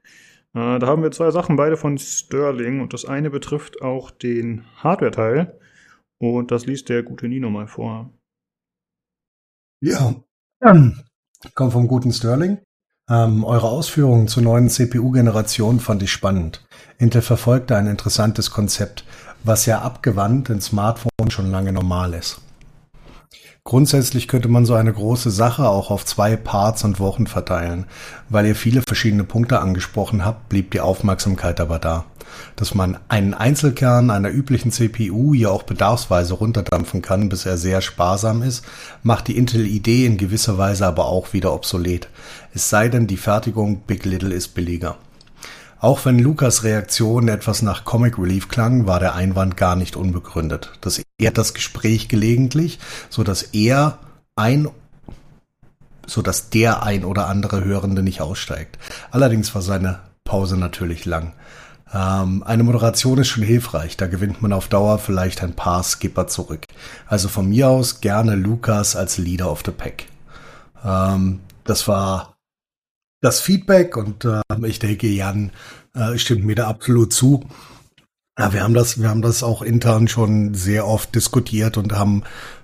Äh, 0.55 0.79
da 0.81 0.87
haben 0.87 1.03
wir 1.03 1.13
zwei 1.13 1.31
Sachen, 1.31 1.55
beide 1.55 1.77
von 1.77 1.99
Sterling 1.99 2.81
und 2.81 2.93
das 2.95 3.05
eine 3.05 3.31
betrifft 3.31 3.81
auch 3.81 4.11
den 4.11 4.65
Hardware-Teil 4.77 5.60
und 6.21 6.51
das 6.51 6.67
liest 6.67 6.89
der 6.89 7.03
gute 7.03 7.29
Nino 7.29 7.51
mal 7.51 7.67
vor. 7.67 8.13
Ja, 9.83 10.15
kommt 11.55 11.73
vom 11.73 11.89
guten 11.89 12.13
Sterling. 12.13 12.59
Ähm, 13.09 13.45
eure 13.45 13.69
Ausführungen 13.69 14.29
zur 14.29 14.43
neuen 14.43 14.69
CPU-Generation 14.69 15.81
fand 15.81 16.03
ich 16.03 16.13
spannend. 16.13 16.65
Intel 16.99 17.23
verfolgte 17.23 17.77
ein 17.77 17.87
interessantes 17.87 18.51
Konzept, 18.51 19.05
was 19.43 19.67
ja 19.67 19.81
abgewandt 19.81 20.51
in 20.51 20.61
Smartphones 20.61 21.33
schon 21.33 21.51
lange 21.51 21.73
normal 21.73 22.15
ist. 22.15 22.41
Grundsätzlich 23.63 24.27
könnte 24.27 24.49
man 24.49 24.65
so 24.65 24.75
eine 24.75 24.93
große 24.93 25.31
Sache 25.31 25.69
auch 25.69 25.91
auf 25.91 26.07
zwei 26.07 26.35
Parts 26.37 26.83
und 26.83 26.99
Wochen 26.99 27.27
verteilen. 27.27 27.85
Weil 28.31 28.47
ihr 28.47 28.57
viele 28.57 28.83
verschiedene 28.83 29.25
Punkte 29.25 29.61
angesprochen 29.61 30.25
habt, 30.25 30.49
blieb 30.49 30.71
die 30.71 30.81
Aufmerksamkeit 30.81 31.61
aber 31.61 31.79
da. 31.79 32.07
Dass 32.57 32.75
man 32.75 32.99
einen 33.09 33.35
Einzelkern 33.35 34.11
einer 34.11 34.31
üblichen 34.31 34.71
CPU 34.71 35.35
hier 35.35 35.53
auch 35.53 35.65
bedarfsweise 35.65 36.35
runterdampfen 36.35 37.03
kann, 37.03 37.29
bis 37.29 37.45
er 37.45 37.59
sehr 37.59 37.83
sparsam 37.83 38.43
ist, 38.43 38.65
macht 39.03 39.29
die 39.29 39.37
Intel-Idee 39.37 40.07
in 40.07 40.17
gewisser 40.17 40.57
Weise 40.57 40.87
aber 40.87 41.07
auch 41.07 41.33
wieder 41.35 41.53
obsolet. 41.53 42.09
Es 42.55 42.71
sei 42.71 42.89
denn, 42.89 43.07
die 43.07 43.19
Fertigung 43.19 43.81
Big 43.81 44.07
Little 44.07 44.35
ist 44.35 44.55
billiger. 44.55 44.97
Auch 45.81 46.05
wenn 46.05 46.19
Lukas 46.19 46.63
Reaktion 46.63 47.29
etwas 47.29 47.63
nach 47.63 47.85
Comic 47.85 48.19
Relief 48.19 48.49
klang, 48.49 48.87
war 48.87 49.01
der 49.01 49.15
Einwand 49.15 49.57
gar 49.57 49.77
nicht 49.77 49.97
unbegründet. 49.97 50.73
Das 50.83 51.01
ehrt 51.19 51.39
das 51.39 51.55
Gespräch 51.55 52.09
gelegentlich, 52.09 52.79
so 53.09 53.25
dass 53.25 53.43
er 53.43 53.99
ein 54.37 54.69
so 56.07 56.23
dass 56.23 56.51
der 56.51 56.83
ein 56.83 57.05
oder 57.05 57.29
andere 57.29 57.65
Hörende 57.65 58.03
nicht 58.03 58.21
aussteigt. 58.21 58.79
Allerdings 59.11 59.55
war 59.55 59.63
seine 59.63 60.01
Pause 60.25 60.57
natürlich 60.57 61.05
lang. 61.05 61.33
Ähm, 61.95 62.43
eine 62.43 62.63
Moderation 62.63 63.19
ist 63.19 63.29
schon 63.29 63.45
hilfreich, 63.45 63.97
da 63.97 64.07
gewinnt 64.07 64.43
man 64.43 64.53
auf 64.53 64.69
Dauer 64.69 64.99
vielleicht 64.99 65.43
ein 65.43 65.55
paar 65.55 65.83
Skipper 65.83 66.27
zurück. 66.27 66.65
Also 67.07 67.29
von 67.29 67.49
mir 67.49 67.69
aus 67.69 68.01
gerne 68.01 68.35
Lukas 68.35 68.97
als 68.97 69.19
Leader 69.19 69.51
of 69.51 69.63
the 69.65 69.73
Pack. 69.73 70.07
Ähm, 70.85 71.41
das 71.65 71.89
war 71.89 72.30
das 73.21 73.41
Feedback 73.41 73.97
und 73.97 74.25
äh, 74.25 74.41
ich 74.67 74.79
denke, 74.79 75.07
Jan 75.07 75.51
äh, 75.95 76.17
stimmt 76.19 76.45
mir 76.45 76.55
da 76.55 76.69
absolut 76.69 77.13
zu. 77.13 77.45
Ja, 78.39 78.53
wir 78.53 78.63
haben 78.63 78.75
das, 78.75 79.01
wir 79.01 79.09
haben 79.09 79.23
das 79.23 79.43
auch 79.43 79.61
intern 79.61 80.09
schon 80.09 80.55
sehr 80.55 80.87
oft 80.87 81.15
diskutiert 81.15 81.77
und 81.77 81.93
haben 81.93 82.23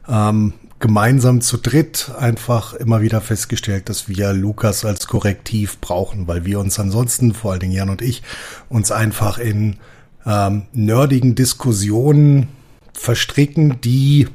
ähm, 0.09 0.55
gemeinsam 0.79 1.41
zu 1.41 1.57
dritt 1.57 2.13
einfach 2.19 2.75
immer 2.75 3.01
wieder 3.01 3.21
festgestellt, 3.21 3.89
dass 3.89 4.09
wir 4.09 4.33
Lukas 4.33 4.85
als 4.85 5.07
Korrektiv 5.07 5.79
brauchen, 5.81 6.29
weil 6.29 6.45
wir 6.45 6.61
uns 6.61 6.79
ansonsten, 6.79 7.35
vor 7.35 7.53
allen 7.53 7.61
Dingen 7.61 7.73
Jan 7.73 7.91
und 7.91 8.03
ich, 8.03 8.23
uns 8.69 8.93
einfach 8.93 9.39
in 9.39 9.77
ähm, 10.25 10.67
nerdigen 10.73 11.35
Diskussionen 11.35 12.49
verstricken, 12.93 13.81
die 13.83 14.29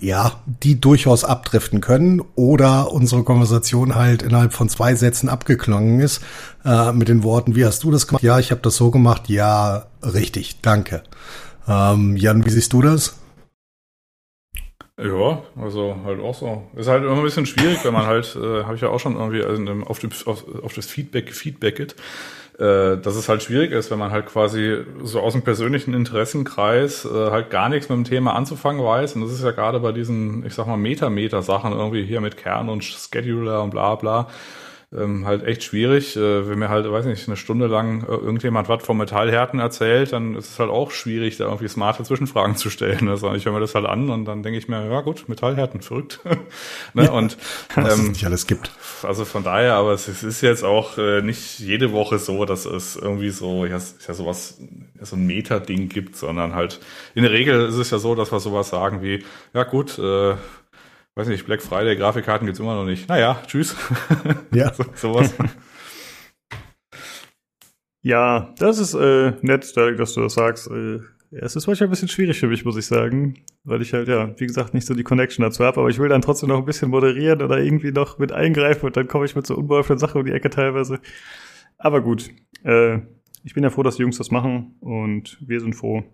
ja, 0.00 0.40
die 0.46 0.80
durchaus 0.80 1.24
abdriften 1.24 1.80
können 1.80 2.22
oder 2.34 2.92
unsere 2.92 3.22
Konversation 3.22 3.94
halt 3.94 4.22
innerhalb 4.22 4.52
von 4.52 4.68
zwei 4.68 4.94
Sätzen 4.94 5.28
abgeklungen 5.28 6.00
ist 6.00 6.22
äh, 6.64 6.92
mit 6.92 7.08
den 7.08 7.22
Worten, 7.22 7.56
wie 7.56 7.64
hast 7.64 7.82
du 7.84 7.90
das 7.90 8.06
gemacht? 8.06 8.22
Ja, 8.22 8.38
ich 8.38 8.50
habe 8.50 8.60
das 8.60 8.76
so 8.76 8.90
gemacht. 8.90 9.28
Ja, 9.28 9.86
richtig, 10.02 10.60
danke. 10.60 11.02
Ähm, 11.66 12.16
Jan, 12.16 12.44
wie 12.44 12.50
siehst 12.50 12.72
du 12.72 12.82
das? 12.82 13.16
Ja, 14.96 15.42
also 15.56 15.96
halt 16.04 16.20
auch 16.20 16.34
so. 16.34 16.62
Ist 16.76 16.86
halt 16.86 17.02
immer 17.02 17.16
ein 17.16 17.22
bisschen 17.22 17.46
schwierig, 17.46 17.84
wenn 17.84 17.92
man 17.92 18.06
halt, 18.06 18.36
äh, 18.36 18.62
habe 18.62 18.76
ich 18.76 18.80
ja 18.80 18.90
auch 18.90 19.00
schon 19.00 19.16
irgendwie 19.16 19.42
auf, 19.84 19.98
dem, 19.98 20.10
auf, 20.26 20.44
auf 20.62 20.72
das 20.72 20.86
Feedback 20.86 21.26
gefeedbacket, 21.26 21.96
äh, 22.58 22.96
dass 22.98 23.16
es 23.16 23.28
halt 23.28 23.42
schwierig 23.42 23.72
ist, 23.72 23.90
wenn 23.90 23.98
man 23.98 24.10
halt 24.10 24.26
quasi 24.26 24.84
so 25.02 25.20
aus 25.20 25.32
dem 25.32 25.42
persönlichen 25.42 25.94
Interessenkreis 25.94 27.04
äh, 27.04 27.30
halt 27.30 27.50
gar 27.50 27.68
nichts 27.68 27.88
mit 27.88 27.96
dem 27.96 28.04
Thema 28.04 28.34
anzufangen 28.34 28.84
weiß. 28.84 29.16
Und 29.16 29.22
das 29.22 29.32
ist 29.32 29.42
ja 29.42 29.50
gerade 29.50 29.80
bei 29.80 29.92
diesen, 29.92 30.44
ich 30.46 30.54
sag 30.54 30.66
mal, 30.66 30.76
Meta-Meta-Sachen 30.76 31.72
irgendwie 31.72 32.04
hier 32.04 32.20
mit 32.20 32.36
Kern 32.36 32.68
und 32.68 32.84
Scheduler 32.84 33.62
und 33.62 33.70
bla 33.70 33.94
bla 33.96 34.28
ähm, 34.96 35.26
halt 35.26 35.44
echt 35.44 35.62
schwierig. 35.62 36.16
Äh, 36.16 36.48
wenn 36.48 36.58
mir 36.58 36.68
halt, 36.68 36.90
weiß 36.90 37.06
nicht, 37.06 37.26
eine 37.26 37.36
Stunde 37.36 37.66
lang 37.66 38.02
äh, 38.04 38.12
irgendjemand 38.12 38.68
was 38.68 38.82
vom 38.84 38.98
Metallhärten 38.98 39.58
erzählt, 39.60 40.12
dann 40.12 40.34
ist 40.34 40.50
es 40.50 40.58
halt 40.58 40.70
auch 40.70 40.90
schwierig, 40.90 41.36
da 41.36 41.44
irgendwie 41.44 41.68
smarte 41.68 42.02
Zwischenfragen 42.04 42.56
zu 42.56 42.70
stellen. 42.70 43.08
Also 43.14 43.32
ich 43.34 43.44
höre 43.44 43.52
mir 43.52 43.60
das 43.60 43.76
halt 43.76 43.86
an 43.86 44.10
und 44.10 44.24
dann 44.24 44.42
denke 44.42 44.58
ich 44.58 44.66
mir, 44.66 44.90
ja 44.90 45.00
gut, 45.00 45.28
Metallhärten, 45.28 45.82
verrückt. 45.82 46.20
ne? 46.94 47.04
Ja, 47.04 47.12
und 47.12 47.36
was 47.76 47.98
ähm, 47.98 48.06
es 48.06 48.08
nicht 48.08 48.24
alles 48.24 48.46
gibt. 48.46 48.72
Also 49.02 49.24
von 49.24 49.44
daher, 49.44 49.74
aber 49.74 49.92
es, 49.92 50.08
es 50.08 50.24
ist 50.24 50.40
jetzt 50.40 50.64
auch 50.64 50.98
äh, 50.98 51.22
nicht 51.22 51.60
jede 51.60 51.92
Woche 51.92 52.18
so, 52.18 52.44
dass 52.44 52.66
es 52.66 52.96
irgendwie 52.96 53.30
so, 53.30 53.66
ja, 53.66 53.78
ja 53.78 54.14
sowas, 54.14 54.58
ja, 54.98 55.04
so 55.04 55.16
ein 55.16 55.26
Meta-Ding 55.26 55.88
gibt, 55.88 56.16
sondern 56.16 56.54
halt 56.54 56.80
in 57.14 57.22
der 57.22 57.32
Regel 57.32 57.68
ist 57.68 57.76
es 57.76 57.90
ja 57.90 57.98
so, 57.98 58.14
dass 58.14 58.32
wir 58.32 58.40
sowas 58.40 58.70
sagen 58.70 59.02
wie, 59.02 59.22
ja 59.52 59.62
gut, 59.62 59.98
äh, 59.98 60.34
weiß 61.16 61.28
nicht, 61.28 61.46
Black 61.46 61.62
Friday, 61.62 61.96
Grafikkarten 61.96 62.46
gibt's 62.46 62.60
immer 62.60 62.74
noch 62.74 62.84
nicht. 62.84 63.08
Naja, 63.08 63.40
tschüss. 63.46 63.76
Ja. 64.52 64.72
so, 64.74 64.84
sowas. 64.94 65.34
Ja, 68.02 68.52
das 68.58 68.78
ist 68.78 68.94
äh, 68.94 69.32
nett, 69.40 69.76
dass 69.76 70.14
du 70.14 70.20
das 70.20 70.34
sagst. 70.34 70.70
Äh, 70.70 71.00
es 71.30 71.56
ist 71.56 71.66
manchmal 71.66 71.88
ein 71.88 71.90
bisschen 71.90 72.08
schwierig 72.08 72.38
für 72.38 72.46
mich, 72.46 72.64
muss 72.64 72.76
ich 72.76 72.86
sagen, 72.86 73.42
weil 73.64 73.82
ich 73.82 73.92
halt, 73.92 74.08
ja, 74.08 74.38
wie 74.38 74.46
gesagt, 74.46 74.74
nicht 74.74 74.86
so 74.86 74.94
die 74.94 75.02
Connection 75.02 75.42
dazu 75.42 75.64
habe, 75.64 75.80
aber 75.80 75.88
ich 75.88 75.98
will 75.98 76.08
dann 76.08 76.22
trotzdem 76.22 76.48
noch 76.48 76.58
ein 76.58 76.64
bisschen 76.64 76.90
moderieren 76.90 77.42
oder 77.42 77.58
irgendwie 77.58 77.90
noch 77.92 78.18
mit 78.18 78.30
eingreifen 78.30 78.86
und 78.86 78.96
dann 78.96 79.08
komme 79.08 79.24
ich 79.24 79.34
mit 79.34 79.46
so 79.46 79.56
unbeholfenen 79.56 79.98
Sachen 79.98 80.20
um 80.20 80.26
die 80.26 80.32
Ecke 80.32 80.50
teilweise. 80.50 81.00
Aber 81.78 82.02
gut, 82.02 82.30
äh, 82.62 83.00
ich 83.42 83.54
bin 83.54 83.64
ja 83.64 83.70
froh, 83.70 83.82
dass 83.82 83.96
die 83.96 84.02
Jungs 84.02 84.18
das 84.18 84.30
machen 84.30 84.76
und 84.80 85.38
wir 85.40 85.60
sind 85.60 85.74
froh. 85.74 86.04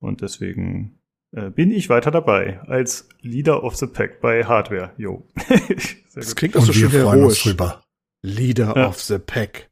Und 0.00 0.22
deswegen 0.22 0.97
äh, 1.32 1.50
bin 1.50 1.70
ich 1.70 1.88
weiter 1.88 2.10
dabei 2.10 2.60
als 2.66 3.08
Leader 3.20 3.62
of 3.62 3.76
the 3.76 3.86
Pack 3.86 4.20
bei 4.20 4.44
Hardware. 4.44 4.92
Jo. 4.96 5.26
das 6.14 6.36
klingt 6.36 6.56
auch 6.56 6.64
so 6.64 6.72
schön 6.72 6.90
heroisch. 6.90 7.42
Drüber. 7.42 7.82
Leader 8.22 8.74
ja. 8.76 8.88
of 8.88 9.00
the 9.00 9.18
Pack. 9.18 9.68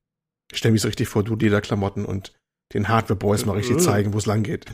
Ich 0.53 0.59
stell 0.59 0.71
mich 0.71 0.83
so 0.83 0.88
richtig 0.88 1.09
vor, 1.09 1.25
du 1.25 1.35
Lederklamotten 1.35 2.05
und 2.05 2.33
den 2.75 2.88
Hardware 2.88 3.16
Boys 3.16 3.47
mal 3.47 3.55
richtig 3.55 3.77
äh. 3.77 3.81
zeigen, 3.81 4.12
wo 4.12 4.19
es 4.19 4.27
lang 4.27 4.42
geht. 4.42 4.66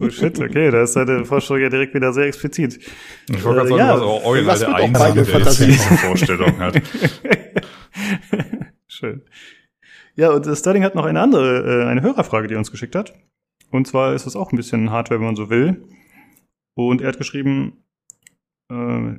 Oh 0.00 0.10
shit, 0.10 0.38
okay, 0.40 0.70
da 0.70 0.82
ist 0.82 0.96
deine 0.96 1.24
Vorstellung 1.24 1.62
ja 1.62 1.68
direkt 1.68 1.94
wieder 1.94 2.12
sehr 2.12 2.26
explizit. 2.26 2.80
Ich 3.28 3.44
wollte 3.44 3.60
gerade 3.60 3.68
äh, 3.68 3.70
sagen, 3.70 3.78
ja, 3.78 3.94
dass 3.94 4.02
auch 4.02 4.36
jetzt 4.36 5.60
diese 5.60 5.96
Vorstellung 5.98 6.58
hat. 6.58 6.76
Schön. 8.86 9.22
Ja, 10.16 10.30
und 10.30 10.46
Sterling 10.46 10.82
hat 10.82 10.94
noch 10.94 11.04
eine 11.04 11.20
andere, 11.20 11.82
äh, 11.82 11.86
eine 11.86 12.02
Hörerfrage, 12.02 12.48
die 12.48 12.54
er 12.54 12.58
uns 12.58 12.72
geschickt 12.72 12.96
hat. 12.96 13.14
Und 13.70 13.86
zwar 13.86 14.14
ist 14.14 14.26
es 14.26 14.34
auch 14.34 14.52
ein 14.52 14.56
bisschen 14.56 14.90
Hardware, 14.90 15.20
wenn 15.20 15.26
man 15.26 15.36
so 15.36 15.48
will. 15.48 15.84
Und 16.78 17.00
er 17.00 17.08
hat 17.08 17.18
geschrieben, 17.18 17.82
äh, 18.70 19.18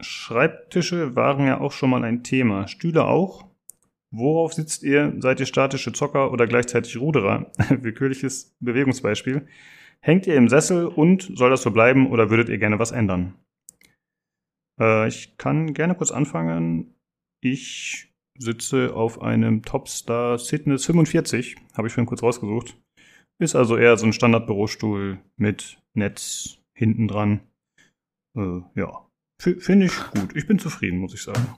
Schreibtische 0.00 1.14
waren 1.14 1.46
ja 1.46 1.60
auch 1.60 1.70
schon 1.70 1.90
mal 1.90 2.02
ein 2.02 2.24
Thema. 2.24 2.66
Stühle 2.66 3.04
auch. 3.04 3.46
Worauf 4.10 4.54
sitzt 4.54 4.82
ihr? 4.82 5.14
Seid 5.18 5.38
ihr 5.38 5.46
statische 5.46 5.92
Zocker 5.92 6.32
oder 6.32 6.48
gleichzeitig 6.48 6.98
Ruderer? 6.98 7.52
Willkürliches 7.70 8.56
Bewegungsbeispiel. 8.58 9.46
Hängt 10.00 10.26
ihr 10.26 10.34
im 10.34 10.48
Sessel 10.48 10.86
und 10.86 11.30
soll 11.34 11.50
das 11.50 11.62
so 11.62 11.70
bleiben 11.70 12.10
oder 12.10 12.30
würdet 12.30 12.48
ihr 12.48 12.58
gerne 12.58 12.78
was 12.80 12.90
ändern? 12.90 13.34
Äh, 14.80 15.06
ich 15.06 15.36
kann 15.36 15.74
gerne 15.74 15.94
kurz 15.94 16.10
anfangen. 16.10 16.94
Ich 17.40 18.12
sitze 18.38 18.94
auf 18.94 19.22
einem 19.22 19.62
Topstar 19.62 20.38
Sidness 20.38 20.86
45, 20.86 21.56
habe 21.76 21.86
ich 21.86 21.94
vorhin 21.94 22.06
kurz 22.06 22.22
rausgesucht. 22.22 22.76
Ist 23.40 23.54
also 23.54 23.76
eher 23.76 23.96
so 23.96 24.06
ein 24.06 24.12
Standardbürostuhl 24.12 25.18
mit 25.36 25.80
Netz, 25.94 26.57
hinten 26.78 27.08
dran. 27.08 27.40
Äh, 28.36 28.60
ja, 28.74 29.06
finde 29.38 29.86
ich 29.86 29.92
gut. 30.14 30.34
Ich 30.34 30.46
bin 30.46 30.58
zufrieden, 30.58 30.98
muss 30.98 31.14
ich 31.14 31.22
sagen. 31.22 31.56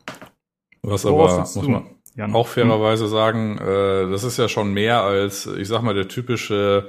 Was 0.82 1.04
aber, 1.04 1.38
muss 1.38 1.68
man, 1.68 1.86
Jan. 2.16 2.34
auch 2.34 2.48
fairerweise 2.48 3.06
sagen, 3.06 3.58
äh, 3.58 4.10
das 4.10 4.24
ist 4.24 4.38
ja 4.38 4.48
schon 4.48 4.72
mehr 4.72 5.02
als, 5.02 5.46
ich 5.46 5.68
sag 5.68 5.82
mal, 5.82 5.94
der 5.94 6.08
typische 6.08 6.88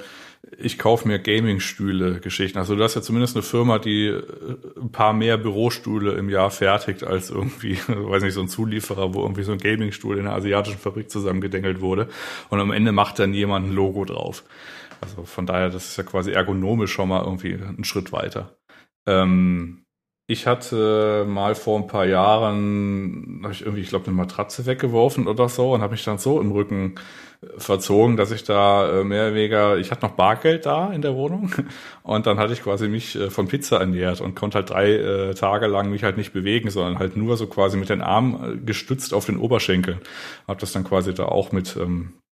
ich 0.58 0.80
kaufe 0.80 1.08
mir 1.08 1.20
Gaming-Stühle 1.20 2.20
Geschichten. 2.20 2.58
Also 2.58 2.76
du 2.76 2.84
hast 2.84 2.96
ja 2.96 3.02
zumindest 3.02 3.36
eine 3.36 3.44
Firma, 3.44 3.78
die 3.78 4.08
äh, 4.08 4.24
ein 4.82 4.92
paar 4.92 5.14
mehr 5.14 5.38
Bürostühle 5.38 6.14
im 6.14 6.30
Jahr 6.30 6.50
fertigt 6.50 7.04
als 7.04 7.30
irgendwie, 7.30 7.78
weiß 7.88 8.24
nicht, 8.24 8.34
so 8.34 8.42
ein 8.42 8.48
Zulieferer, 8.48 9.14
wo 9.14 9.22
irgendwie 9.22 9.44
so 9.44 9.52
ein 9.52 9.60
Gaming-Stuhl 9.60 10.18
in 10.18 10.26
einer 10.26 10.36
asiatischen 10.36 10.80
Fabrik 10.80 11.12
zusammengedengelt 11.12 11.82
wurde. 11.82 12.08
Und 12.50 12.60
am 12.60 12.72
Ende 12.72 12.92
macht 12.92 13.20
dann 13.20 13.34
jemand 13.34 13.68
ein 13.68 13.74
Logo 13.74 14.04
drauf. 14.04 14.44
Also 15.02 15.24
von 15.24 15.46
daher, 15.46 15.70
das 15.70 15.90
ist 15.90 15.98
ja 15.98 16.04
quasi 16.04 16.32
ergonomisch 16.32 16.92
schon 16.92 17.10
mal 17.10 17.24
irgendwie 17.24 17.54
ein 17.54 17.84
Schritt 17.84 18.12
weiter. 18.12 18.58
Ähm, 19.08 19.84
ich 20.28 20.48
hatte 20.48 21.26
mal 21.28 21.56
vor 21.56 21.80
ein 21.80 21.88
paar 21.88 22.06
Jahren, 22.06 23.42
habe 23.44 23.54
ich 23.54 23.62
irgendwie, 23.62 23.82
ich 23.82 23.90
glaube, 23.90 24.06
eine 24.08 24.16
Matratze 24.16 24.66
weggeworfen 24.66 25.28
oder 25.28 25.50
so 25.50 25.74
und 25.74 25.82
habe 25.82 25.92
mich 25.92 26.06
dann 26.06 26.20
so 26.20 26.40
im 26.40 26.52
Rücken 26.52 26.96
verzogen, 27.58 28.18
dass 28.18 28.32
ich 28.32 28.44
da 28.44 29.02
äh, 29.02 29.04
mehr 29.04 29.26
oder 29.26 29.36
weniger, 29.36 29.78
ich 29.78 29.92
hatte 29.92 30.06
noch 30.06 30.14
Bargeld 30.14 30.66
da 30.68 30.94
in 30.94 31.02
der 31.02 31.16
Wohnung 31.16 31.52
und 32.04 32.28
dann 32.28 32.38
hatte 32.38 32.54
ich 32.54 32.62
quasi 32.62 32.88
mich 32.88 33.16
äh, 33.16 33.32
von 33.32 33.48
Pizza 33.48 33.80
ernährt 33.80 34.22
und 34.22 34.36
konnte 34.36 34.60
halt 34.60 34.70
drei 34.70 34.92
äh, 34.92 35.34
Tage 35.34 35.66
lang 35.66 35.90
mich 35.90 36.04
halt 36.04 36.18
nicht 36.18 36.34
bewegen, 36.34 36.70
sondern 36.70 37.00
halt 37.00 37.18
nur 37.18 37.38
so 37.38 37.48
quasi 37.48 37.78
mit 37.78 37.90
den 37.90 38.02
Armen 38.02 38.64
gestützt 38.66 39.14
auf 39.14 39.26
den 39.26 39.38
Oberschenkeln. 39.38 40.00
Hab 40.48 40.60
das 40.60 40.72
dann 40.72 40.84
quasi 40.84 41.16
da 41.16 41.26
auch 41.26 41.52
mit 41.52 41.76
ähm, 41.78 42.14
äh, 42.14 42.31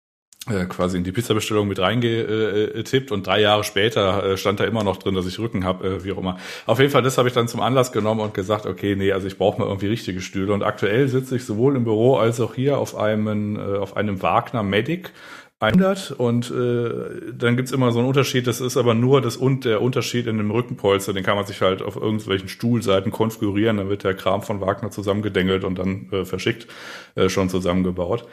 quasi 0.68 0.96
in 0.96 1.04
die 1.04 1.12
Pizzabestellung 1.12 1.68
mit 1.68 1.78
reingetippt 1.78 3.12
und 3.12 3.26
drei 3.26 3.40
Jahre 3.40 3.64
später 3.64 4.24
äh, 4.24 4.37
stand 4.37 4.61
da 4.61 4.64
immer 4.64 4.84
noch 4.84 4.96
drin, 4.96 5.14
dass 5.14 5.26
ich 5.26 5.38
Rücken 5.38 5.64
habe, 5.64 5.87
äh, 5.87 6.04
wie 6.04 6.12
auch 6.12 6.18
immer. 6.18 6.38
Auf 6.66 6.78
jeden 6.78 6.90
Fall, 6.90 7.02
das 7.02 7.18
habe 7.18 7.28
ich 7.28 7.34
dann 7.34 7.48
zum 7.48 7.61
Anlass 7.61 7.92
genommen 7.92 8.20
und 8.20 8.34
gesagt, 8.34 8.66
okay, 8.66 8.96
nee, 8.96 9.12
also 9.12 9.26
ich 9.26 9.38
brauche 9.38 9.61
mal 9.61 9.66
irgendwie 9.66 9.88
richtige 9.88 10.20
Stühle. 10.20 10.52
Und 10.52 10.62
aktuell 10.62 11.08
sitze 11.08 11.37
ich 11.37 11.44
sowohl 11.44 11.76
im 11.76 11.84
Büro 11.84 12.16
als 12.16 12.40
auch 12.40 12.54
hier 12.54 12.78
auf 12.78 12.96
einem, 12.96 13.56
äh, 13.56 13.78
auf 13.78 13.96
einem 13.96 14.22
Wagner 14.22 14.62
Medic 14.62 15.12
100 15.61 16.12
und 16.12 16.52
äh, 16.52 17.32
dann 17.37 17.56
gibt's 17.56 17.72
immer 17.72 17.90
so 17.90 17.98
einen 17.98 18.06
Unterschied, 18.06 18.46
das 18.46 18.61
ist 18.61 18.76
aber 18.76 18.94
nur 18.94 19.20
das 19.20 19.37
und 19.37 19.64
der 19.64 19.82
Unterschied 19.82 20.28
in 20.28 20.38
dem 20.38 20.52
Rückenpolster, 20.52 21.12
den 21.12 21.24
kann 21.24 21.34
man 21.34 21.46
sich 21.46 21.61
halt 21.62 21.82
auf 21.82 21.96
irgendwelchen 21.96 22.48
Stuhlseiten 22.48 23.11
konfigurieren, 23.11 23.78
dann 23.78 23.88
wird 23.88 24.04
der 24.04 24.14
Kram 24.14 24.42
von 24.42 24.61
Wagner 24.61 24.92
zusammengedengelt 24.92 25.64
und 25.64 25.76
dann 25.76 26.11
äh, 26.12 26.24
verschickt 26.24 26.68
äh, 27.16 27.28
schon 27.28 27.48
zusammengebaut. 27.48 28.24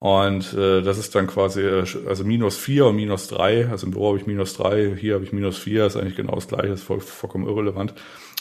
Und 0.00 0.54
äh, 0.54 0.80
das 0.80 0.96
ist 0.96 1.14
dann 1.14 1.26
quasi, 1.26 1.60
äh, 1.60 1.84
also 2.08 2.24
minus 2.24 2.56
vier 2.56 2.86
und 2.86 2.96
minus 2.96 3.28
drei. 3.28 3.68
Also 3.68 3.86
im 3.86 3.92
Büro 3.92 4.08
habe 4.08 4.18
ich 4.18 4.26
minus 4.26 4.54
drei, 4.54 4.96
hier 4.98 5.14
habe 5.14 5.24
ich 5.24 5.32
minus 5.32 5.58
vier, 5.58 5.86
ist 5.86 5.96
eigentlich 5.96 6.16
genau 6.16 6.34
das 6.34 6.48
gleiche, 6.48 6.72
ist 6.72 6.82
voll, 6.82 7.00
vollkommen 7.00 7.46
irrelevant. 7.46 7.94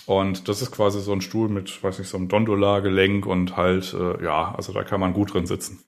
Und 0.06 0.48
das 0.48 0.62
ist 0.62 0.72
quasi 0.72 1.02
so 1.02 1.12
ein 1.12 1.20
Stuhl 1.20 1.50
mit, 1.50 1.84
weiß 1.84 2.00
nicht, 2.00 2.08
so 2.08 2.16
einem 2.16 2.30
Dondola-Gelenk 2.30 3.26
und 3.26 3.58
halt, 3.58 3.94
äh, 3.94 4.24
ja, 4.24 4.56
also 4.56 4.72
da 4.72 4.84
kann 4.84 5.02
man 5.02 5.12
gut 5.12 5.34
drin 5.34 5.46
sitzen. 5.46 5.84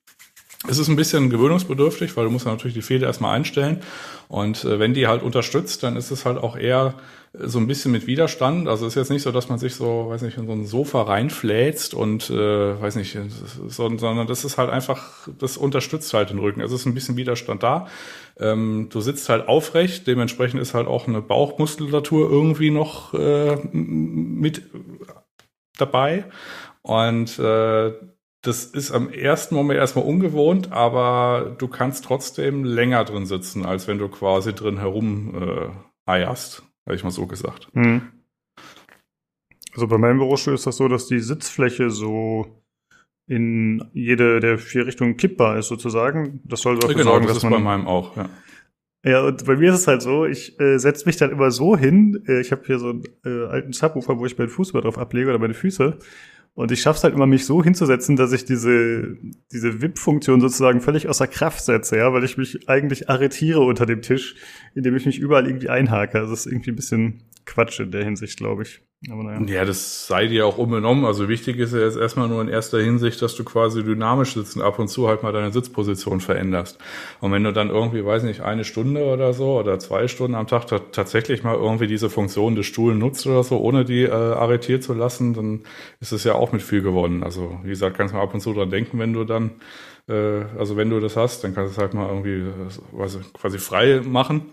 Es 0.68 0.78
ist 0.78 0.90
ein 0.90 0.98
bisschen 0.98 1.30
gewöhnungsbedürftig, 1.30 2.16
weil 2.18 2.26
du 2.26 2.32
musst 2.32 2.46
natürlich 2.46 2.76
die 2.76 2.84
Fehler 2.84 3.08
erstmal 3.08 3.36
einstellen. 3.36 3.82
Und 4.28 4.66
äh, 4.66 4.78
wenn 4.78 4.94
die 4.94 5.08
halt 5.08 5.24
unterstützt, 5.24 5.84
dann 5.84 5.96
ist 5.96 6.12
es 6.12 6.26
halt 6.26 6.38
auch 6.38 6.58
eher 6.58 6.96
so 7.34 7.60
ein 7.60 7.67
bisschen 7.67 7.91
mit 7.91 8.08
Widerstand. 8.08 8.67
Also 8.67 8.86
ist 8.86 8.96
jetzt 8.96 9.10
nicht 9.10 9.22
so, 9.22 9.32
dass 9.32 9.48
man 9.48 9.58
sich 9.58 9.76
so, 9.76 10.10
weiß 10.10 10.22
nicht, 10.22 10.38
in 10.38 10.48
so 10.48 10.52
ein 10.52 10.65
Sofa 10.65 11.04
reinfläzt 11.04 11.94
und 11.94 12.30
äh, 12.30 12.82
weiß 12.82 12.98
nicht, 12.98 13.17
so, 13.67 13.98
sondern 13.98 14.28
das 14.28 14.44
ist 14.44 14.58
halt 14.58 14.70
einfach, 14.70 15.28
das 15.39 15.56
unterstützt 15.56 16.13
halt 16.13 16.30
den 16.30 16.39
Rücken. 16.39 16.62
Also 16.62 16.76
es 16.76 16.82
ist 16.82 16.88
ein 16.88 16.94
bisschen 16.94 17.15
Widerstand 17.15 17.63
da. 17.63 17.88
Ähm, 18.38 18.88
du 18.89 19.00
sitzt 19.00 19.30
halt 19.30 19.48
aufrecht, 19.48 20.08
dementsprechend 20.08 20.62
ist 20.62 20.74
halt 20.74 20.88
auch 20.88 21.08
eine 21.08 21.22
Bauchmuskulatur 21.22 22.30
irgendwie 22.30 22.70
noch 22.70 23.13
äh, 23.13 23.56
mit 23.72 24.63
dabei. 25.78 26.26
Und 26.82 27.39
äh, 27.39 27.94
das 28.41 28.65
ist 28.65 28.91
am 28.91 29.10
ersten 29.10 29.56
Moment 29.56 29.80
erstmal 29.80 30.06
ungewohnt, 30.06 30.72
aber 30.72 31.56
du 31.60 31.67
kannst 31.67 32.06
trotzdem 32.06 32.65
länger 32.65 33.06
drin 33.06 33.26
sitzen, 33.26 33.65
als 33.65 33.88
wenn 33.88 34.00
du 34.00 34.10
quasi 34.10 34.54
drin 34.54 34.80
herum 34.80 35.36
äh, 35.36 36.12
eierst, 36.12 36.63
habe 36.86 36.96
ich 36.96 37.04
mal 37.04 37.12
so 37.12 37.28
gesagt. 37.28 37.70
Hm. 37.74 38.02
Also 39.74 39.88
bei 39.88 39.98
meinem 39.98 40.17
Bürostuhl 40.17 40.54
ist 40.54 40.67
das 40.67 40.78
so, 40.78 40.88
dass 40.88 41.08
die 41.08 41.20
Sitzfläche 41.20 41.89
so 41.89 42.62
in 43.28 43.89
jede 43.94 44.39
der 44.41 44.58
vier 44.58 44.86
Richtungen 44.86 45.15
kippbar 45.15 45.58
ist 45.58 45.67
sozusagen. 45.67 46.41
Das 46.44 46.62
soll 46.62 46.78
dafür 46.78 46.96
genau, 46.96 47.12
sorgen, 47.12 47.28
das 47.28 47.36
dass 47.36 47.44
ist 47.44 47.50
man 47.50 47.63
bei 47.63 47.78
meinem 47.78 47.88
auch, 47.88 48.17
ja. 48.17 48.30
Ja, 49.04 49.26
und 49.26 49.46
bei 49.46 49.56
mir 49.56 49.74
ist 49.74 49.80
es 49.80 49.88
halt 49.88 50.04
so, 50.04 50.26
ich 50.26 50.60
äh, 50.60 50.78
setze 50.78 51.08
mich 51.08 51.17
dann 51.17 51.32
immer 51.32 51.50
so 51.50 51.76
hin, 51.76 52.24
äh, 52.28 52.39
ich 52.39 52.52
habe 52.52 52.62
hier 52.65 52.78
so 52.78 52.89
einen 52.89 53.04
äh, 53.26 53.46
alten 53.48 53.74
Subwoofer, 53.74 54.20
wo 54.20 54.26
ich 54.28 54.38
meinen 54.38 54.50
Fuß 54.50 54.74
mal 54.74 54.82
drauf 54.82 55.00
ablege 55.00 55.30
oder 55.30 55.39
meine 55.39 55.56
Füße. 55.56 55.98
Und 56.54 56.72
ich 56.72 56.82
schaffe 56.82 56.98
es 56.98 57.04
halt 57.04 57.14
immer, 57.14 57.28
mich 57.28 57.46
so 57.46 57.64
hinzusetzen, 57.64 58.18
dass 58.18 58.34
ich 58.34 58.44
diese, 58.44 59.16
diese 59.52 59.82
WIP-Funktion 59.82 60.42
sozusagen 60.42 60.82
völlig 60.82 61.08
außer 61.08 61.28
Kraft 61.28 61.64
setze, 61.64 61.98
ja, 61.98 62.12
weil 62.12 62.26
ich 62.26 62.38
mich 62.38 62.68
eigentlich 62.68 63.10
arretiere 63.10 63.62
unter 63.62 63.86
dem 63.86 64.02
Tisch, 64.02 64.36
indem 64.76 64.96
ich 64.96 65.06
mich 65.06 65.18
überall 65.18 65.48
irgendwie 65.48 65.70
einhake. 65.70 66.20
Also 66.20 66.32
das 66.32 66.46
ist 66.46 66.52
irgendwie 66.52 66.72
ein 66.72 66.76
bisschen 66.76 67.24
Quatsch 67.45 67.80
in 67.80 67.91
der 67.91 68.04
Hinsicht, 68.04 68.38
glaube 68.38 68.63
ich. 68.63 68.82
Aber 69.10 69.23
naja. 69.23 69.41
Ja, 69.47 69.65
das 69.65 70.06
sei 70.06 70.27
dir 70.27 70.45
auch 70.45 70.60
unbenommen. 70.60 71.06
Also 71.06 71.27
wichtig 71.27 71.58
ist 71.58 71.73
ja 71.73 71.80
jetzt 71.80 71.97
erstmal 71.97 72.27
nur 72.27 72.39
in 72.39 72.47
erster 72.49 72.80
Hinsicht, 72.80 73.19
dass 73.23 73.34
du 73.34 73.43
quasi 73.43 73.84
dynamisch 73.84 74.36
sitzen, 74.36 74.62
ab 74.62 74.77
und 74.77 74.89
zu 74.89 75.08
halt 75.08 75.23
mal 75.23 75.34
deine 75.34 75.51
Sitzposition 75.51 76.21
veränderst. 76.21 76.77
Und 77.19 77.32
wenn 77.32 77.43
du 77.43 77.51
dann 77.51 77.69
irgendwie, 77.71 78.06
weiß 78.06 78.21
nicht, 78.21 78.41
eine 78.41 78.63
Stunde 78.63 79.04
oder 79.06 79.34
so 79.34 79.58
oder 79.60 79.80
zwei 79.80 80.08
Stunden 80.08 80.36
am 80.36 80.45
Tag 80.45 80.67
ta- 80.67 80.77
tatsächlich 80.91 81.43
mal 81.43 81.56
irgendwie 81.56 81.88
diese 81.88 82.12
Funktion 82.12 82.56
des 82.56 82.67
Stuhls 82.67 82.95
nutzt 82.95 83.25
oder 83.25 83.43
so, 83.43 83.60
ohne 83.60 83.86
die 83.86 84.04
äh, 84.04 84.12
arretiert 84.12 84.84
zu 84.84 84.93
lassen, 84.93 85.34
dann 85.34 85.62
ist 85.99 86.12
es 86.12 86.23
ja 86.23 86.36
auch 86.36 86.51
mit 86.51 86.62
viel 86.62 86.84
gewonnen. 86.84 87.23
Also 87.23 87.60
wie 87.63 87.69
gesagt, 87.69 87.97
kannst 87.97 88.13
du 88.13 88.17
mal 88.17 88.23
ab 88.23 88.36
und 88.36 88.41
zu 88.41 88.54
dran 88.54 88.69
denken, 88.69 88.99
wenn 88.99 89.13
du 89.13 89.23
dann, 89.23 89.49
äh, 90.08 90.43
also 90.60 90.77
wenn 90.77 90.91
du 90.91 90.99
das 90.99 91.17
hast, 91.17 91.43
dann 91.43 91.56
kannst 91.56 91.71
du 91.71 91.73
es 91.73 91.82
halt 91.82 91.95
mal 91.95 92.08
irgendwie 92.08 92.51
äh, 92.51 93.08
quasi 93.34 93.58
frei 93.58 94.01
machen. 94.06 94.51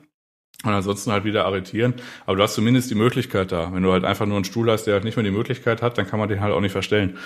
Und 0.65 0.73
ansonsten 0.73 1.13
halt 1.13 1.25
wieder 1.25 1.45
arretieren. 1.45 1.95
Aber 2.27 2.37
du 2.37 2.43
hast 2.43 2.55
zumindest 2.55 2.91
die 2.91 2.97
Möglichkeit 2.97 3.53
da. 3.53 3.73
Wenn 3.73 3.85
du 3.85 3.93
halt 3.93 4.05
einfach 4.05 4.27
nur 4.27 4.37
einen 4.37 4.45
Stuhl 4.45 4.71
hast, 4.71 4.85
der 4.85 4.95
halt 4.95 5.05
nicht 5.05 5.17
mehr 5.17 5.25
die 5.25 5.31
Möglichkeit 5.31 5.83
hat, 5.83 5.99
dann 5.99 6.07
kann 6.07 6.19
man 6.19 6.29
den 6.29 6.41
halt 6.41 6.53
auch 6.53 6.61
nicht 6.61 6.73
verstellen. 6.73 7.17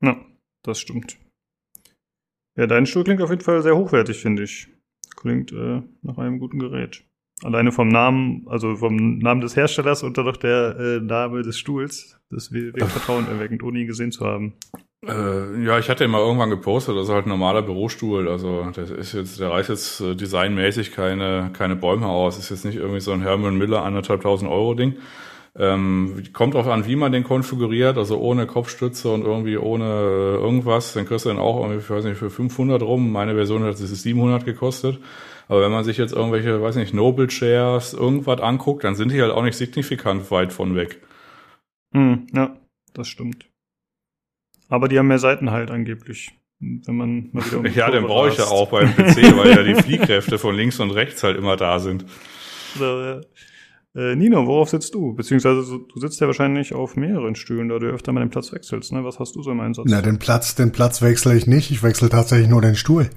Ja, 0.00 0.16
das 0.62 0.78
stimmt. 0.78 1.18
Ja, 2.56 2.66
dein 2.66 2.86
Stuhl 2.86 3.04
klingt 3.04 3.22
auf 3.22 3.30
jeden 3.30 3.42
Fall 3.42 3.62
sehr 3.62 3.76
hochwertig, 3.76 4.18
finde 4.18 4.44
ich. 4.44 4.68
Klingt 5.16 5.52
äh, 5.52 5.82
nach 6.02 6.18
einem 6.18 6.38
guten 6.38 6.58
Gerät. 6.58 7.04
Alleine 7.42 7.72
vom 7.72 7.88
Namen, 7.88 8.46
also 8.48 8.76
vom 8.76 9.18
Namen 9.18 9.40
des 9.40 9.56
Herstellers 9.56 10.02
und 10.02 10.16
dann 10.18 10.26
noch 10.26 10.36
der 10.36 10.76
äh, 10.78 11.00
Name 11.00 11.42
des 11.42 11.58
Stuhls. 11.58 12.20
Das 12.30 12.52
wäre 12.52 12.78
Vertrauen 12.86 13.26
erweckend, 13.26 13.62
ohne 13.62 13.80
ihn 13.80 13.86
gesehen 13.86 14.12
zu 14.12 14.24
haben. 14.24 14.54
Äh, 15.06 15.64
ja, 15.64 15.78
ich 15.78 15.88
hatte 15.88 16.06
mal 16.08 16.20
irgendwann 16.20 16.50
gepostet, 16.50 16.96
das 16.96 17.04
ist 17.04 17.14
halt 17.14 17.26
ein 17.26 17.30
normaler 17.30 17.62
Bürostuhl. 17.62 18.28
Also 18.28 18.70
das 18.74 18.90
ist 18.90 19.14
jetzt, 19.14 19.40
der 19.40 19.50
reißt 19.50 19.70
jetzt 19.70 20.00
äh, 20.00 20.14
designmäßig 20.14 20.92
keine, 20.92 21.50
keine 21.54 21.76
Bäume 21.76 22.06
aus. 22.06 22.38
Ist 22.38 22.50
jetzt 22.50 22.64
nicht 22.64 22.76
irgendwie 22.76 23.00
so 23.00 23.12
ein 23.12 23.22
Herman 23.22 23.56
Miller 23.56 23.82
anderthalbtausend 23.82 24.50
Euro 24.50 24.74
Ding. 24.74 24.96
Ähm, 25.58 26.22
kommt 26.32 26.54
drauf 26.54 26.68
an, 26.68 26.86
wie 26.86 26.96
man 26.96 27.12
den 27.12 27.24
konfiguriert, 27.24 27.98
also 27.98 28.18
ohne 28.20 28.46
Kopfstütze 28.46 29.10
und 29.10 29.24
irgendwie 29.24 29.56
ohne 29.56 29.84
äh, 29.84 30.34
irgendwas. 30.36 30.92
Dann 30.92 31.06
kriegst 31.06 31.24
du 31.24 31.30
den 31.30 31.38
auch 31.38 31.60
irgendwie, 31.60 31.80
ich 31.80 31.90
weiß 31.90 32.04
nicht, 32.04 32.18
für 32.18 32.30
500 32.30 32.82
rum. 32.82 33.10
Meine 33.10 33.34
Version 33.34 33.64
hat 33.64 33.74
es 33.74 34.02
700 34.02 34.44
gekostet. 34.44 35.00
Aber 35.48 35.62
wenn 35.62 35.72
man 35.72 35.82
sich 35.82 35.96
jetzt 35.96 36.12
irgendwelche, 36.12 36.62
weiß 36.62 36.76
nicht, 36.76 36.94
Noble 36.94 37.26
Chairs, 37.26 37.94
irgendwas 37.94 38.40
anguckt, 38.40 38.84
dann 38.84 38.94
sind 38.94 39.10
die 39.10 39.20
halt 39.20 39.32
auch 39.32 39.42
nicht 39.42 39.56
signifikant 39.56 40.30
weit 40.30 40.52
von 40.52 40.76
weg. 40.76 41.00
Hm, 41.92 42.28
ja, 42.32 42.56
das 42.94 43.08
stimmt. 43.08 43.49
Aber 44.70 44.88
die 44.88 44.98
haben 44.98 45.08
mehr 45.08 45.18
Seiten 45.18 45.50
halt 45.50 45.70
angeblich. 45.70 46.32
Wenn 46.60 46.96
man 46.96 47.28
mal 47.32 47.44
wieder 47.44 47.58
um 47.58 47.66
Ja, 47.74 47.90
den 47.90 48.04
brauche 48.04 48.28
ich 48.28 48.38
ja 48.38 48.44
auch 48.44 48.70
beim 48.70 48.94
PC, 48.94 49.36
weil 49.36 49.50
ja 49.50 49.62
die 49.62 49.74
Fliehkräfte 49.74 50.38
von 50.38 50.54
links 50.54 50.80
und 50.80 50.90
rechts 50.90 51.22
halt 51.22 51.36
immer 51.36 51.56
da 51.56 51.78
sind. 51.78 52.04
So, 52.78 52.84
ja. 52.84 53.20
Äh, 53.96 54.14
Nino, 54.14 54.46
worauf 54.46 54.68
sitzt 54.68 54.94
du? 54.94 55.14
Beziehungsweise 55.14 55.62
du 55.62 56.00
sitzt 56.00 56.20
ja 56.20 56.28
wahrscheinlich 56.28 56.74
auf 56.74 56.96
mehreren 56.96 57.34
Stühlen, 57.34 57.68
da 57.68 57.78
du 57.78 57.86
öfter 57.86 58.12
mal 58.12 58.20
den 58.20 58.30
Platz 58.30 58.52
wechselst. 58.52 58.92
Ne? 58.92 59.04
Was 59.04 59.18
hast 59.18 59.34
du 59.34 59.42
so 59.42 59.50
im 59.50 59.58
Einsatz? 59.60 59.86
Na, 59.88 60.00
den 60.00 60.18
Platz, 60.18 60.54
den 60.54 60.70
Platz 60.70 61.02
wechsle 61.02 61.36
ich 61.36 61.46
nicht. 61.46 61.72
Ich 61.72 61.82
wechsle 61.82 62.08
tatsächlich 62.08 62.48
nur 62.48 62.62
den 62.62 62.76
Stuhl. 62.76 63.10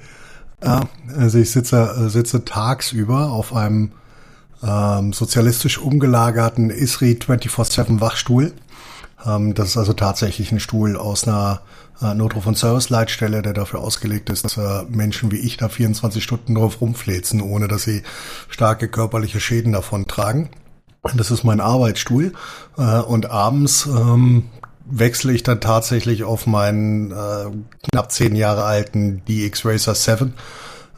Ja, 0.63 0.81
also 1.15 1.37
ich 1.37 1.51
sitze, 1.51 2.09
sitze 2.09 2.45
tagsüber 2.45 3.31
auf 3.31 3.53
einem 3.53 3.91
ähm, 4.63 5.13
sozialistisch 5.13 5.77
umgelagerten 5.77 6.69
ISRI 6.69 7.19
24-7 7.21 7.99
Wachstuhl. 7.99 8.53
Ähm, 9.25 9.53
das 9.53 9.69
ist 9.69 9.77
also 9.77 9.93
tatsächlich 9.93 10.51
ein 10.51 10.59
Stuhl 10.59 10.97
aus 10.97 11.27
einer 11.27 11.61
äh, 12.01 12.13
Notruf- 12.13 12.47
und 12.47 12.57
Service-Leitstelle, 12.57 13.41
der 13.41 13.53
dafür 13.53 13.81
ausgelegt 13.81 14.29
ist, 14.29 14.45
dass 14.45 14.57
äh, 14.57 14.83
Menschen 14.89 15.31
wie 15.31 15.39
ich 15.39 15.57
da 15.57 15.69
24 15.69 16.23
Stunden 16.23 16.55
drauf 16.55 16.81
rumfläzen, 16.81 17.41
ohne 17.41 17.67
dass 17.67 17.83
sie 17.83 18.03
starke 18.49 18.87
körperliche 18.87 19.39
Schäden 19.39 19.73
davon 19.73 20.07
tragen. 20.07 20.49
Das 21.15 21.31
ist 21.31 21.43
mein 21.43 21.59
Arbeitsstuhl. 21.59 22.33
Äh, 22.77 22.99
und 22.99 23.29
abends 23.29 23.85
ähm, 23.85 24.45
wechsle 24.85 25.33
ich 25.33 25.43
dann 25.43 25.61
tatsächlich 25.61 26.23
auf 26.23 26.45
meinen 26.45 27.13
knapp 27.89 28.11
zehn 28.11 28.35
Jahre 28.35 28.65
alten 28.65 29.23
DX 29.25 29.65
Racer 29.65 29.95
7, 29.95 30.33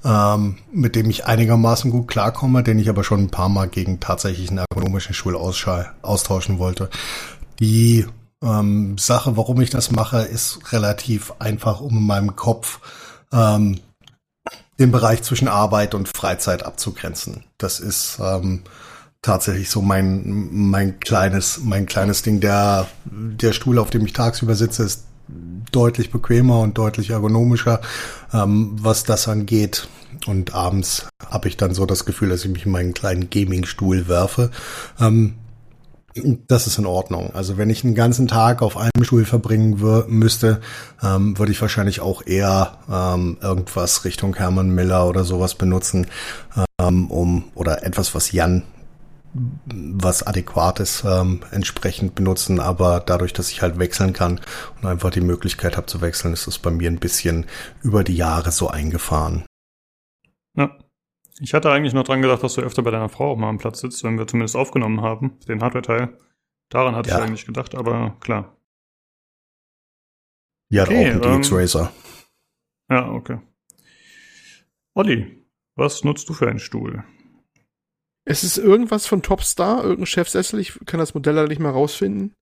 ähm, 0.06 0.58
mit 0.72 0.96
dem 0.96 1.10
ich 1.10 1.26
einigermaßen 1.26 1.90
gut 1.92 2.08
klarkomme, 2.08 2.62
den 2.62 2.78
ich 2.80 2.90
aber 2.90 3.04
schon 3.04 3.22
ein 3.22 3.32
paar 3.32 3.50
Mal 3.50 3.68
gegen 3.68 4.00
tatsächlich 4.00 4.50
einen 4.50 4.66
ergonomischen 4.70 5.16
Stuhl 5.16 5.36
austauschen 5.36 6.60
wollte. 6.60 6.90
Die 7.60 8.06
ähm, 8.42 8.98
Sache, 8.98 9.38
warum 9.38 9.62
ich 9.62 9.70
das 9.70 9.92
mache, 9.92 10.20
ist 10.20 10.72
relativ 10.72 11.34
einfach, 11.40 11.82
um 11.82 11.98
in 11.98 12.06
meinem 12.06 12.36
Kopf 12.36 12.80
ähm, 13.32 13.80
den 14.80 14.92
Bereich 14.92 15.24
zwischen 15.24 15.48
Arbeit 15.48 15.96
und 15.96 16.10
Freizeit 16.10 16.64
abzugrenzen. 16.64 17.46
Das 17.58 17.80
ist 17.80 18.20
ähm, 18.22 18.64
tatsächlich 19.22 19.70
so 19.70 19.82
mein 19.82 20.50
mein 20.52 21.00
kleines 21.00 21.60
mein 21.64 21.86
kleines 21.86 22.22
Ding. 22.22 22.42
Der 22.42 22.88
der 23.06 23.54
Stuhl, 23.54 23.80
auf 23.80 23.90
dem 23.90 24.06
ich 24.06 24.14
tagsüber 24.14 24.56
sitze, 24.56 24.84
ist 24.84 25.06
deutlich 25.72 26.12
bequemer 26.12 26.60
und 26.60 26.78
deutlich 26.78 27.10
ergonomischer, 27.10 27.82
ähm, 28.34 28.76
was 28.80 29.04
das 29.04 29.28
angeht. 29.28 29.88
Und 30.28 30.54
abends 30.54 31.08
habe 31.28 31.48
ich 31.48 31.58
dann 31.58 31.74
so 31.74 31.86
das 31.86 32.06
Gefühl, 32.06 32.30
dass 32.30 32.46
ich 32.46 32.52
mich 32.52 32.66
in 32.66 32.72
meinen 32.72 32.94
kleinen 32.94 33.30
Gaming-Stuhl 33.30 34.08
werfe. 34.08 34.52
Ähm, 35.00 35.36
das 36.48 36.68
ist 36.68 36.78
in 36.78 36.86
Ordnung. 36.86 37.32
Also 37.34 37.58
wenn 37.58 37.70
ich 37.70 37.84
einen 37.84 37.96
ganzen 37.96 38.28
Tag 38.28 38.62
auf 38.62 38.78
einem 38.78 39.04
Stuhl 39.04 39.26
verbringen 39.26 39.80
müsste, 40.08 40.62
ähm, 41.04 41.38
würde 41.38 41.52
ich 41.52 41.62
wahrscheinlich 41.62 42.00
auch 42.00 42.26
eher 42.26 42.78
ähm, 42.90 43.38
irgendwas 43.42 44.06
Richtung 44.06 44.36
Hermann 44.36 44.70
Miller 44.70 45.08
oder 45.08 45.26
sowas 45.26 45.56
benutzen, 45.56 46.08
ähm, 46.80 47.12
um 47.12 47.46
oder 47.54 47.84
etwas, 47.84 48.16
was 48.16 48.32
Jan 48.32 48.64
was 49.68 50.24
adäquates 50.24 51.04
ähm, 51.06 51.42
entsprechend 51.52 52.16
benutzen, 52.16 52.62
aber 52.62 53.02
dadurch, 53.06 53.34
dass 53.34 53.52
ich 53.52 53.62
halt 53.62 53.78
wechseln 53.80 54.14
kann 54.14 54.40
und 54.82 54.88
einfach 54.88 55.10
die 55.10 55.22
Möglichkeit 55.22 55.76
habe 55.76 55.88
zu 55.88 56.00
wechseln, 56.00 56.34
ist 56.34 56.48
es 56.48 56.58
bei 56.58 56.72
mir 56.72 56.90
ein 56.90 57.00
bisschen 57.00 57.46
über 57.84 58.06
die 58.06 58.16
Jahre 58.16 58.52
so 58.52 58.70
eingefahren. 58.70 59.44
Ja. 60.56 60.72
Ich 61.40 61.54
hatte 61.54 61.72
eigentlich 61.72 61.94
noch 61.94 62.04
dran 62.04 62.22
gedacht, 62.22 62.44
dass 62.44 62.54
du 62.54 62.62
öfter 62.62 62.82
bei 62.82 62.92
deiner 62.92 63.10
Frau 63.10 63.32
auch 63.32 63.36
mal 63.36 63.50
am 63.50 63.58
Platz 63.58 63.82
sitzt, 63.82 64.04
wenn 64.04 64.18
wir 64.18 64.28
zumindest 64.28 64.56
aufgenommen 64.56 65.02
haben, 65.02 65.40
den 65.48 65.62
Hardware-Teil. 65.62 66.18
Daran 66.70 66.96
hatte 66.96 67.10
ja. 67.10 67.18
ich 67.18 67.24
eigentlich 67.24 67.46
gedacht, 67.46 67.76
aber 67.76 68.18
klar. 68.22 68.58
Ja, 70.70 70.84
okay, 70.84 71.16
auch 71.16 71.22
DX-Racer. 71.22 71.92
Ähm, 72.90 72.96
ja, 72.98 73.12
okay. 73.12 73.40
Olli, 74.96 75.46
was 75.76 76.04
nutzt 76.04 76.30
du 76.30 76.34
für 76.34 76.48
einen 76.48 76.60
Stuhl? 76.60 77.04
Es 78.24 78.44
ist 78.44 78.58
irgendwas 78.58 79.06
von 79.06 79.22
Topstar, 79.22 79.84
irgendein 79.84 80.08
Chefsessel. 80.08 80.60
Ich 80.60 80.80
kann 80.86 81.00
das 81.00 81.14
Modell 81.14 81.36
leider 81.36 81.50
nicht 81.50 81.60
mehr 81.60 81.72
rausfinden. 81.72 82.34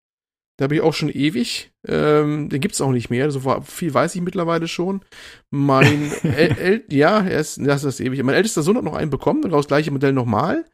Da 0.58 0.68
bin 0.68 0.78
ich 0.78 0.84
auch 0.84 0.94
schon 0.94 1.10
ewig. 1.10 1.72
Ähm, 1.86 2.50
den 2.50 2.62
gibt's 2.62 2.82
auch 2.82 2.92
nicht 2.92 3.10
mehr. 3.10 3.32
So 3.32 3.62
viel 3.62 3.94
weiß 3.94 4.16
ich 4.16 4.22
mittlerweile 4.22 4.68
schon. 4.68 5.04
Mein 5.50 6.12
El, 6.24 6.58
El 6.58 6.84
ja, 6.90 7.22
er 7.22 7.40
ist, 7.40 7.60
das 7.66 7.84
ist 7.84 8.00
ewig. 8.00 8.22
Mein 8.24 8.36
ältester 8.36 8.62
Sohn 8.62 8.78
hat 8.78 8.84
noch 8.84 8.96
einen 8.96 9.10
bekommen, 9.10 9.42
genau 9.42 9.58
das 9.58 9.68
gleiche 9.68 9.92
Modell 9.92 10.14
nochmal. 10.14 10.66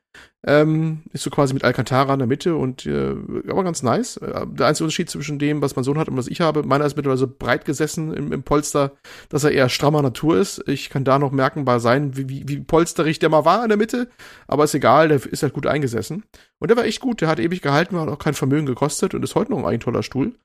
Ähm, 0.45 1.03
ist 1.11 1.23
so 1.23 1.29
quasi 1.29 1.53
mit 1.53 1.65
Alcantara 1.65 2.13
in 2.13 2.19
der 2.19 2.27
Mitte 2.27 2.55
und 2.55 2.85
äh, 2.85 3.13
aber 3.49 3.65
ganz 3.65 3.83
nice. 3.83 4.15
Äh, 4.17 4.45
der 4.47 4.67
einzige 4.67 4.85
Unterschied 4.85 5.09
zwischen 5.09 5.37
dem, 5.37 5.61
was 5.61 5.75
mein 5.75 5.83
Sohn 5.83 5.97
hat 5.97 6.07
und 6.07 6.15
was 6.15 6.27
ich 6.27 6.39
habe, 6.39 6.63
meiner 6.63 6.85
ist 6.85 6.95
mittlerweile 6.95 7.17
so 7.17 7.27
breit 7.27 7.65
gesessen 7.65 8.13
im, 8.13 8.31
im 8.31 8.43
Polster, 8.43 8.93
dass 9.27 9.43
er 9.43 9.51
eher 9.51 9.67
strammer 9.67 10.01
Natur 10.01 10.37
ist. 10.37 10.63
Ich 10.67 10.89
kann 10.89 11.03
da 11.03 11.19
noch 11.19 11.31
merken 11.31 11.65
bei 11.65 11.79
sein, 11.79 12.15
wie, 12.15 12.29
wie, 12.29 12.47
wie 12.47 12.61
polsterig 12.61 13.19
der 13.19 13.27
mal 13.27 13.43
war 13.43 13.63
in 13.63 13.69
der 13.69 13.77
Mitte, 13.77 14.07
aber 14.47 14.63
ist 14.63 14.73
egal, 14.73 15.09
der 15.09 15.25
ist 15.25 15.43
halt 15.43 15.53
gut 15.53 15.67
eingesessen. 15.67 16.23
Und 16.59 16.69
der 16.69 16.77
war 16.77 16.85
echt 16.85 17.01
gut, 17.01 17.19
der 17.19 17.27
hat 17.27 17.39
ewig 17.39 17.61
gehalten, 17.61 17.99
hat 17.99 18.07
auch 18.07 18.19
kein 18.19 18.33
Vermögen 18.33 18.65
gekostet 18.65 19.13
und 19.13 19.23
ist 19.23 19.35
heute 19.35 19.51
noch 19.51 19.65
ein 19.65 19.81
toller 19.81 20.03
Stuhl. 20.03 20.35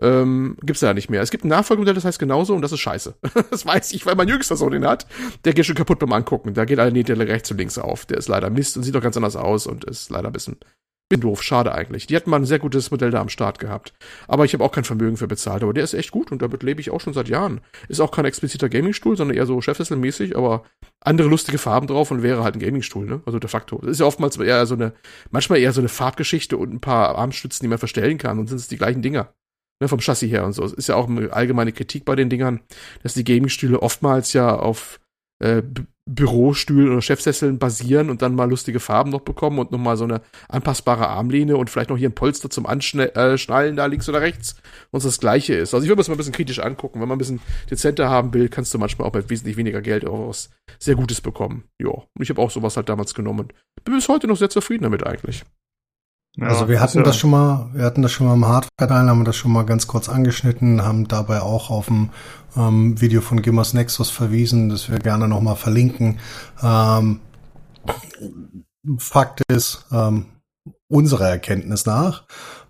Ähm, 0.00 0.56
gibt's 0.62 0.80
ja 0.80 0.92
nicht 0.92 1.08
mehr. 1.08 1.22
Es 1.22 1.30
gibt 1.30 1.44
ein 1.44 1.48
Nachfolgemodell, 1.48 1.94
das 1.94 2.04
heißt 2.04 2.18
genauso 2.18 2.54
und 2.54 2.62
das 2.62 2.72
ist 2.72 2.80
scheiße. 2.80 3.14
das 3.50 3.64
weiß 3.64 3.92
ich, 3.92 4.04
weil 4.06 4.16
mein 4.16 4.28
jüngster 4.28 4.56
Sohn 4.56 4.72
den 4.72 4.86
hat. 4.86 5.06
Der 5.44 5.54
geht 5.54 5.66
schon 5.66 5.76
kaputt 5.76 6.00
beim 6.00 6.12
Angucken. 6.12 6.54
Da 6.54 6.64
geht 6.64 6.78
alle 6.78 6.92
Nähte 6.92 7.16
rechts 7.16 7.50
und 7.50 7.58
links 7.58 7.78
auf. 7.78 8.04
Der 8.06 8.18
ist 8.18 8.28
leider 8.28 8.50
Mist 8.50 8.76
und 8.76 8.82
sieht 8.82 8.94
doch 8.94 9.02
ganz 9.02 9.16
anders 9.16 9.36
aus 9.36 9.66
und 9.66 9.84
ist 9.84 10.10
leider 10.10 10.28
ein 10.28 10.32
bisschen, 10.32 10.56
bisschen 11.08 11.20
doof. 11.20 11.44
Schade 11.44 11.72
eigentlich. 11.72 12.08
Die 12.08 12.16
hatten 12.16 12.28
mal 12.28 12.40
ein 12.40 12.44
sehr 12.44 12.58
gutes 12.58 12.90
Modell 12.90 13.12
da 13.12 13.20
am 13.20 13.28
Start 13.28 13.60
gehabt. 13.60 13.92
Aber 14.26 14.44
ich 14.44 14.52
habe 14.52 14.64
auch 14.64 14.72
kein 14.72 14.82
Vermögen 14.82 15.16
für 15.16 15.28
bezahlt. 15.28 15.62
Aber 15.62 15.72
der 15.72 15.84
ist 15.84 15.94
echt 15.94 16.10
gut 16.10 16.32
und 16.32 16.42
damit 16.42 16.64
lebe 16.64 16.80
ich 16.80 16.90
auch 16.90 17.00
schon 17.00 17.12
seit 17.12 17.28
Jahren. 17.28 17.60
Ist 17.86 18.00
auch 18.00 18.10
kein 18.10 18.24
expliziter 18.24 18.68
Gamingstuhl, 18.68 19.16
sondern 19.16 19.36
eher 19.36 19.46
so 19.46 19.60
Chefsesselmäßig, 19.60 20.36
aber 20.36 20.64
andere 21.02 21.28
lustige 21.28 21.58
Farben 21.58 21.86
drauf 21.86 22.10
und 22.10 22.24
wäre 22.24 22.42
halt 22.42 22.56
ein 22.56 22.60
Gamingstuhl, 22.60 23.06
ne? 23.06 23.22
Also 23.26 23.38
de 23.38 23.48
facto. 23.48 23.78
Das 23.78 23.92
ist 23.92 24.00
ja 24.00 24.06
oftmals 24.06 24.36
eher 24.38 24.66
so 24.66 24.74
eine, 24.74 24.92
manchmal 25.30 25.60
eher 25.60 25.72
so 25.72 25.80
eine 25.80 25.88
Farbgeschichte 25.88 26.56
und 26.56 26.74
ein 26.74 26.80
paar 26.80 27.16
Armstützen, 27.16 27.64
die 27.64 27.68
man 27.68 27.78
verstellen 27.78 28.18
kann 28.18 28.40
und 28.40 28.48
sind 28.48 28.58
es 28.58 28.66
die 28.66 28.76
gleichen 28.76 29.00
Dinger 29.00 29.32
ne, 29.80 29.88
vom 29.88 30.00
Chassis 30.00 30.30
her 30.30 30.44
und 30.44 30.52
so. 30.52 30.64
Es 30.64 30.72
ist 30.72 30.88
ja 30.88 30.96
auch 30.96 31.08
eine 31.08 31.32
allgemeine 31.32 31.72
Kritik 31.72 32.04
bei 32.04 32.16
den 32.16 32.30
Dingern, 32.30 32.60
dass 33.02 33.14
die 33.14 33.24
Gaming-Stühle 33.24 33.82
oftmals 33.82 34.32
ja 34.32 34.56
auf 34.56 35.00
äh, 35.40 35.62
Bürostühlen 36.06 36.92
oder 36.92 37.00
Chefsesseln 37.00 37.58
basieren 37.58 38.10
und 38.10 38.20
dann 38.20 38.34
mal 38.34 38.48
lustige 38.48 38.78
Farben 38.78 39.10
noch 39.10 39.22
bekommen 39.22 39.58
und 39.58 39.72
nochmal 39.72 39.96
so 39.96 40.04
eine 40.04 40.20
anpassbare 40.48 41.08
Armlehne 41.08 41.56
und 41.56 41.70
vielleicht 41.70 41.88
noch 41.88 41.96
hier 41.96 42.10
ein 42.10 42.14
Polster 42.14 42.50
zum 42.50 42.66
Anschnallen 42.66 43.74
äh, 43.74 43.76
da 43.76 43.86
links 43.86 44.08
oder 44.08 44.20
rechts 44.20 44.56
und 44.90 45.02
das 45.02 45.18
gleiche 45.18 45.54
ist. 45.54 45.72
Also 45.72 45.84
ich 45.84 45.88
würde 45.88 46.02
es 46.02 46.08
mal 46.08 46.14
ein 46.14 46.18
bisschen 46.18 46.34
kritisch 46.34 46.58
angucken. 46.58 47.00
Wenn 47.00 47.08
man 47.08 47.16
ein 47.16 47.18
bisschen 47.18 47.40
dezenter 47.70 48.10
haben 48.10 48.34
will, 48.34 48.50
kannst 48.50 48.74
du 48.74 48.78
manchmal 48.78 49.08
auch 49.08 49.14
mit 49.14 49.30
wesentlich 49.30 49.56
weniger 49.56 49.80
Geld 49.80 50.06
auch 50.06 50.28
was 50.28 50.50
sehr 50.78 50.94
Gutes 50.94 51.22
bekommen. 51.22 51.64
Ja, 51.80 51.88
und 51.88 52.20
ich 52.20 52.28
habe 52.28 52.42
auch 52.42 52.50
sowas 52.50 52.76
halt 52.76 52.90
damals 52.90 53.14
genommen. 53.14 53.48
Bin 53.82 53.94
bis 53.94 54.08
heute 54.08 54.26
noch 54.26 54.36
sehr 54.36 54.50
zufrieden 54.50 54.82
damit 54.82 55.06
eigentlich. 55.06 55.42
Ja, 56.36 56.48
also 56.48 56.68
wir 56.68 56.80
hatten 56.80 57.04
das 57.04 57.16
schon 57.16 57.30
mal, 57.30 57.68
wir 57.74 57.84
hatten 57.84 58.02
das 58.02 58.10
schon 58.10 58.26
mal 58.26 58.34
im 58.34 58.46
Hardware-Teil, 58.46 59.08
haben 59.08 59.24
das 59.24 59.36
schon 59.36 59.52
mal 59.52 59.64
ganz 59.64 59.86
kurz 59.86 60.08
angeschnitten, 60.08 60.82
haben 60.82 61.06
dabei 61.06 61.40
auch 61.42 61.70
auf 61.70 61.86
dem 61.86 62.10
ähm, 62.56 63.00
Video 63.00 63.20
von 63.20 63.40
Gimmers 63.40 63.72
Nexus 63.72 64.10
verwiesen, 64.10 64.68
das 64.68 64.90
wir 64.90 64.98
gerne 64.98 65.28
nochmal 65.28 65.56
verlinken. 65.56 66.18
Ähm, 66.62 67.20
Fakt 68.98 69.42
ist, 69.48 69.86
ähm, 69.92 70.26
unserer 70.88 71.28
Erkenntnis 71.28 71.86
nach 71.86 72.24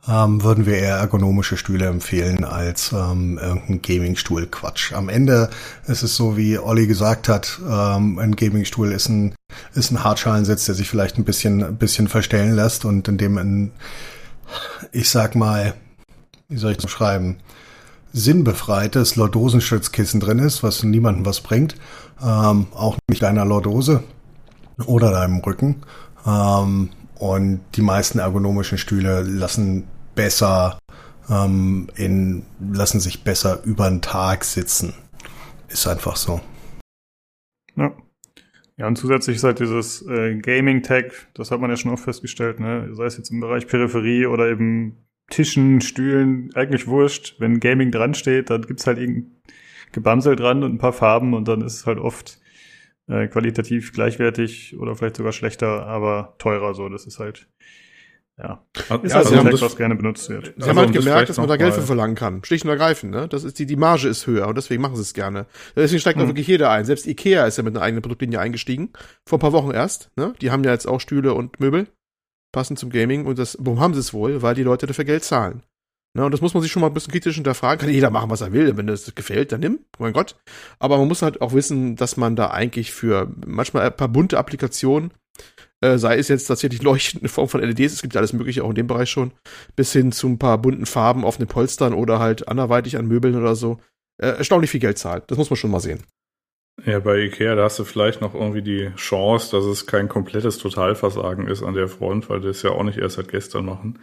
ähm, 0.08 0.42
würden 0.42 0.66
wir 0.66 0.76
eher 0.76 0.96
ergonomische 0.96 1.56
Stühle 1.56 1.86
empfehlen 1.86 2.44
als 2.44 2.92
ähm, 2.92 3.38
irgendein 3.38 3.80
Gaming-Stuhl. 3.82 4.46
Quatsch. 4.46 4.92
Am 4.92 5.08
Ende 5.08 5.48
ist 5.86 6.02
es 6.02 6.16
so, 6.16 6.36
wie 6.36 6.58
Olli 6.58 6.86
gesagt 6.86 7.28
hat, 7.28 7.60
ähm, 7.66 8.18
ein 8.18 8.36
Gaming-Stuhl 8.36 8.92
ist 8.92 9.08
ein, 9.08 9.34
ist 9.74 9.90
ein 9.90 10.04
Hartschalensitz, 10.04 10.66
der 10.66 10.74
sich 10.74 10.90
vielleicht 10.90 11.18
ein 11.18 11.24
bisschen, 11.24 11.64
ein 11.64 11.76
bisschen 11.76 12.08
verstellen 12.08 12.54
lässt 12.54 12.84
und 12.84 13.08
in 13.08 13.18
dem 13.18 13.38
ein, 13.38 13.72
ich 14.92 15.08
sag 15.08 15.34
mal, 15.34 15.74
wie 16.48 16.58
soll 16.58 16.72
ich 16.72 16.78
das 16.78 16.90
schreiben, 16.90 17.38
sinnbefreites 18.12 19.16
Lordosenstützkissen 19.16 20.20
drin 20.20 20.38
ist, 20.38 20.62
was 20.62 20.82
niemandem 20.82 21.24
was 21.26 21.40
bringt. 21.40 21.74
Ähm, 22.22 22.66
auch 22.74 22.96
nicht 23.08 23.22
deiner 23.22 23.44
Lordose 23.44 24.04
oder 24.86 25.10
deinem 25.10 25.38
Rücken. 25.38 25.82
Ähm, 26.26 26.90
und 27.16 27.60
die 27.74 27.82
meisten 27.82 28.18
ergonomischen 28.18 28.76
Stühle 28.76 29.22
lassen 29.22 29.84
besser 30.14 30.78
ähm, 31.30 31.88
in, 31.96 32.44
lassen 32.60 33.00
sich 33.00 33.24
besser 33.24 33.62
über 33.64 33.88
den 33.88 34.02
Tag 34.02 34.44
sitzen. 34.44 34.94
Ist 35.68 35.86
einfach 35.86 36.16
so. 36.16 36.40
Ja. 37.76 37.92
Ja, 38.76 38.88
und 38.88 38.96
zusätzlich 38.96 39.36
ist 39.36 39.44
halt 39.44 39.60
dieses 39.60 40.02
äh, 40.02 40.36
Gaming-Tag, 40.36 41.28
das 41.34 41.52
hat 41.52 41.60
man 41.60 41.70
ja 41.70 41.76
schon 41.76 41.92
oft 41.92 42.02
festgestellt, 42.02 42.58
ne? 42.58 42.88
sei 42.92 43.04
es 43.04 43.16
jetzt 43.16 43.30
im 43.30 43.38
Bereich 43.38 43.68
Peripherie 43.68 44.26
oder 44.26 44.48
eben 44.48 45.04
Tischen, 45.30 45.80
Stühlen, 45.80 46.50
eigentlich 46.54 46.88
wurscht. 46.88 47.36
Wenn 47.38 47.60
Gaming 47.60 47.92
dran 47.92 48.14
steht, 48.14 48.50
dann 48.50 48.62
gibt's 48.62 48.86
halt 48.86 48.98
irgendein 48.98 49.40
Gebamsel 49.92 50.34
dran 50.34 50.64
und 50.64 50.74
ein 50.74 50.78
paar 50.78 50.92
Farben 50.92 51.34
und 51.34 51.46
dann 51.46 51.62
ist 51.62 51.74
es 51.74 51.86
halt 51.86 51.98
oft 51.98 52.40
äh, 53.06 53.28
qualitativ 53.28 53.92
gleichwertig 53.92 54.76
oder 54.78 54.96
vielleicht 54.96 55.16
sogar 55.16 55.32
schlechter, 55.32 55.86
aber 55.86 56.34
teurer 56.38 56.74
so. 56.74 56.88
Das 56.88 57.06
ist 57.06 57.20
halt 57.20 57.48
ja, 58.36 58.64
ist 58.74 58.88
ja, 58.88 58.90
halt 58.90 59.14
also 59.14 59.34
ein 59.34 59.44
Tag, 59.44 59.60
was 59.60 59.76
gerne 59.76 59.94
benutzt 59.94 60.28
wird. 60.28 60.46
Sie 60.46 60.54
also 60.56 60.70
haben 60.70 60.78
halt 60.78 60.92
gemerkt, 60.92 61.28
dass 61.28 61.36
man 61.36 61.46
da 61.46 61.56
Geld 61.56 61.74
für 61.74 61.82
verlangen 61.82 62.16
kann. 62.16 62.42
Schlicht 62.42 62.64
und 62.64 62.70
ergreifend, 62.70 63.12
ne? 63.12 63.28
Das 63.28 63.44
ist 63.44 63.60
die, 63.60 63.66
die 63.66 63.76
Marge 63.76 64.08
ist 64.08 64.26
höher 64.26 64.48
und 64.48 64.56
deswegen 64.56 64.82
machen 64.82 64.96
sie 64.96 65.02
es 65.02 65.14
gerne. 65.14 65.46
Deswegen 65.76 66.00
steigt 66.00 66.18
da 66.18 66.24
mhm. 66.24 66.30
wirklich 66.30 66.48
jeder 66.48 66.70
ein. 66.70 66.84
Selbst 66.84 67.06
Ikea 67.06 67.46
ist 67.46 67.58
ja 67.58 67.62
mit 67.62 67.76
einer 67.76 67.84
eigenen 67.84 68.02
Produktlinie 68.02 68.40
eingestiegen. 68.40 68.90
Vor 69.24 69.38
ein 69.38 69.40
paar 69.40 69.52
Wochen 69.52 69.70
erst, 69.70 70.10
ne? 70.16 70.34
Die 70.40 70.50
haben 70.50 70.64
ja 70.64 70.72
jetzt 70.72 70.86
auch 70.86 71.00
Stühle 71.00 71.34
und 71.34 71.60
Möbel. 71.60 71.86
Passend 72.52 72.78
zum 72.78 72.90
Gaming. 72.90 73.24
Und 73.24 73.38
das, 73.38 73.56
warum 73.60 73.78
haben 73.78 73.94
sie 73.94 74.00
es 74.00 74.12
wohl? 74.12 74.42
Weil 74.42 74.56
die 74.56 74.64
Leute 74.64 74.86
dafür 74.86 75.04
Geld 75.04 75.22
zahlen. 75.22 75.62
Ne, 76.16 76.24
und 76.24 76.30
das 76.30 76.40
muss 76.40 76.54
man 76.54 76.62
sich 76.62 76.70
schon 76.70 76.80
mal 76.80 76.86
ein 76.86 76.94
bisschen 76.94 77.12
kritisch 77.12 77.34
hinterfragen. 77.34 77.80
Kann 77.80 77.90
jeder 77.90 78.10
machen, 78.10 78.30
was 78.30 78.40
er 78.40 78.52
will. 78.52 78.76
Wenn 78.76 78.86
das 78.86 79.12
gefällt, 79.14 79.50
dann 79.50 79.60
nimm. 79.60 79.80
Oh 79.98 80.04
mein 80.04 80.12
Gott. 80.12 80.36
Aber 80.78 80.96
man 80.98 81.08
muss 81.08 81.22
halt 81.22 81.40
auch 81.40 81.52
wissen, 81.52 81.96
dass 81.96 82.16
man 82.16 82.36
da 82.36 82.50
eigentlich 82.50 82.92
für 82.92 83.32
manchmal 83.44 83.84
ein 83.84 83.96
paar 83.96 84.08
bunte 84.08 84.38
Applikationen, 84.38 85.12
äh, 85.80 85.98
sei 85.98 86.16
es 86.16 86.28
jetzt 86.28 86.46
tatsächlich 86.46 86.82
leuchtend 86.82 87.22
in 87.22 87.28
Form 87.28 87.48
von 87.48 87.60
LEDs, 87.60 87.92
es 87.92 88.02
gibt 88.02 88.14
ja 88.14 88.20
alles 88.20 88.32
mögliche 88.32 88.64
auch 88.64 88.70
in 88.70 88.74
dem 88.74 88.86
Bereich 88.86 89.10
schon, 89.10 89.32
bis 89.76 89.92
hin 89.92 90.12
zu 90.12 90.28
ein 90.28 90.38
paar 90.38 90.58
bunten 90.58 90.86
Farben 90.86 91.24
auf 91.24 91.36
den 91.36 91.46
Polstern 91.46 91.94
oder 91.94 92.18
halt 92.18 92.48
anderweitig 92.48 92.96
an 92.96 93.06
Möbeln 93.06 93.36
oder 93.36 93.54
so, 93.54 93.78
äh, 94.20 94.28
erstaunlich 94.28 94.70
viel 94.70 94.80
Geld 94.80 94.98
zahlt. 94.98 95.24
Das 95.28 95.38
muss 95.38 95.50
man 95.50 95.56
schon 95.56 95.70
mal 95.70 95.80
sehen. 95.80 96.02
Ja, 96.84 96.98
bei 96.98 97.18
Ikea, 97.18 97.54
da 97.54 97.64
hast 97.64 97.78
du 97.78 97.84
vielleicht 97.84 98.20
noch 98.20 98.34
irgendwie 98.34 98.62
die 98.62 98.90
Chance, 98.96 99.56
dass 99.56 99.64
es 99.64 99.86
kein 99.86 100.08
komplettes 100.08 100.58
Totalversagen 100.58 101.46
ist 101.46 101.62
an 101.62 101.74
der 101.74 101.88
Front, 101.88 102.28
weil 102.28 102.40
die 102.40 102.48
es 102.48 102.62
ja 102.62 102.70
auch 102.70 102.82
nicht 102.82 102.98
erst 102.98 103.16
seit 103.16 103.28
gestern 103.28 103.64
machen. 103.64 104.00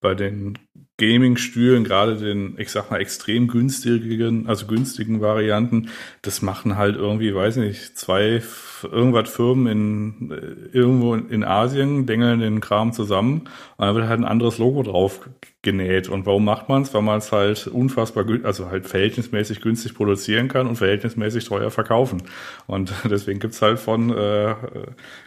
Bei 0.00 0.14
den 0.14 0.58
Gaming-Stühlen, 1.00 1.82
gerade 1.82 2.16
den, 2.16 2.54
ich 2.58 2.70
sag 2.70 2.90
mal, 2.90 3.00
extrem 3.00 3.48
günstigen, 3.48 4.46
also 4.46 4.66
günstigen 4.66 5.22
Varianten, 5.22 5.88
das 6.20 6.42
machen 6.42 6.76
halt 6.76 6.96
irgendwie, 6.96 7.34
weiß 7.34 7.56
nicht, 7.56 7.98
zwei 7.98 8.42
irgendwas 8.84 9.30
Firmen 9.30 9.66
in 9.66 10.70
irgendwo 10.72 11.14
in 11.14 11.42
Asien, 11.42 12.06
dengeln 12.06 12.40
den 12.40 12.60
Kram 12.60 12.92
zusammen 12.92 13.48
und 13.76 13.86
dann 13.86 13.94
wird 13.94 14.08
halt 14.08 14.20
ein 14.20 14.26
anderes 14.26 14.58
Logo 14.58 14.82
drauf 14.82 15.20
genäht. 15.62 16.08
Und 16.08 16.26
warum 16.26 16.44
macht 16.44 16.68
man 16.68 16.82
es? 16.82 16.94
Weil 16.94 17.02
man 17.02 17.18
es 17.18 17.32
halt 17.32 17.66
unfassbar, 17.66 18.24
also 18.44 18.70
halt 18.70 18.86
verhältnismäßig 18.86 19.60
günstig 19.60 19.94
produzieren 19.94 20.48
kann 20.48 20.66
und 20.66 20.76
verhältnismäßig 20.76 21.44
teuer 21.44 21.70
verkaufen. 21.70 22.22
Und 22.66 22.92
deswegen 23.10 23.40
gibt's 23.40 23.62
halt 23.62 23.78
von 23.78 24.10
äh, 24.10 24.54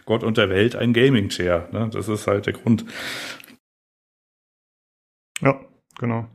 Gott 0.06 0.22
und 0.22 0.36
der 0.36 0.50
Welt 0.50 0.76
ein 0.76 0.92
Gaming-Chair. 0.92 1.68
Ne? 1.72 1.90
Das 1.92 2.08
ist 2.08 2.26
halt 2.26 2.46
der 2.46 2.52
Grund. 2.52 2.84
Ja, 5.44 5.60
genau. 5.98 6.26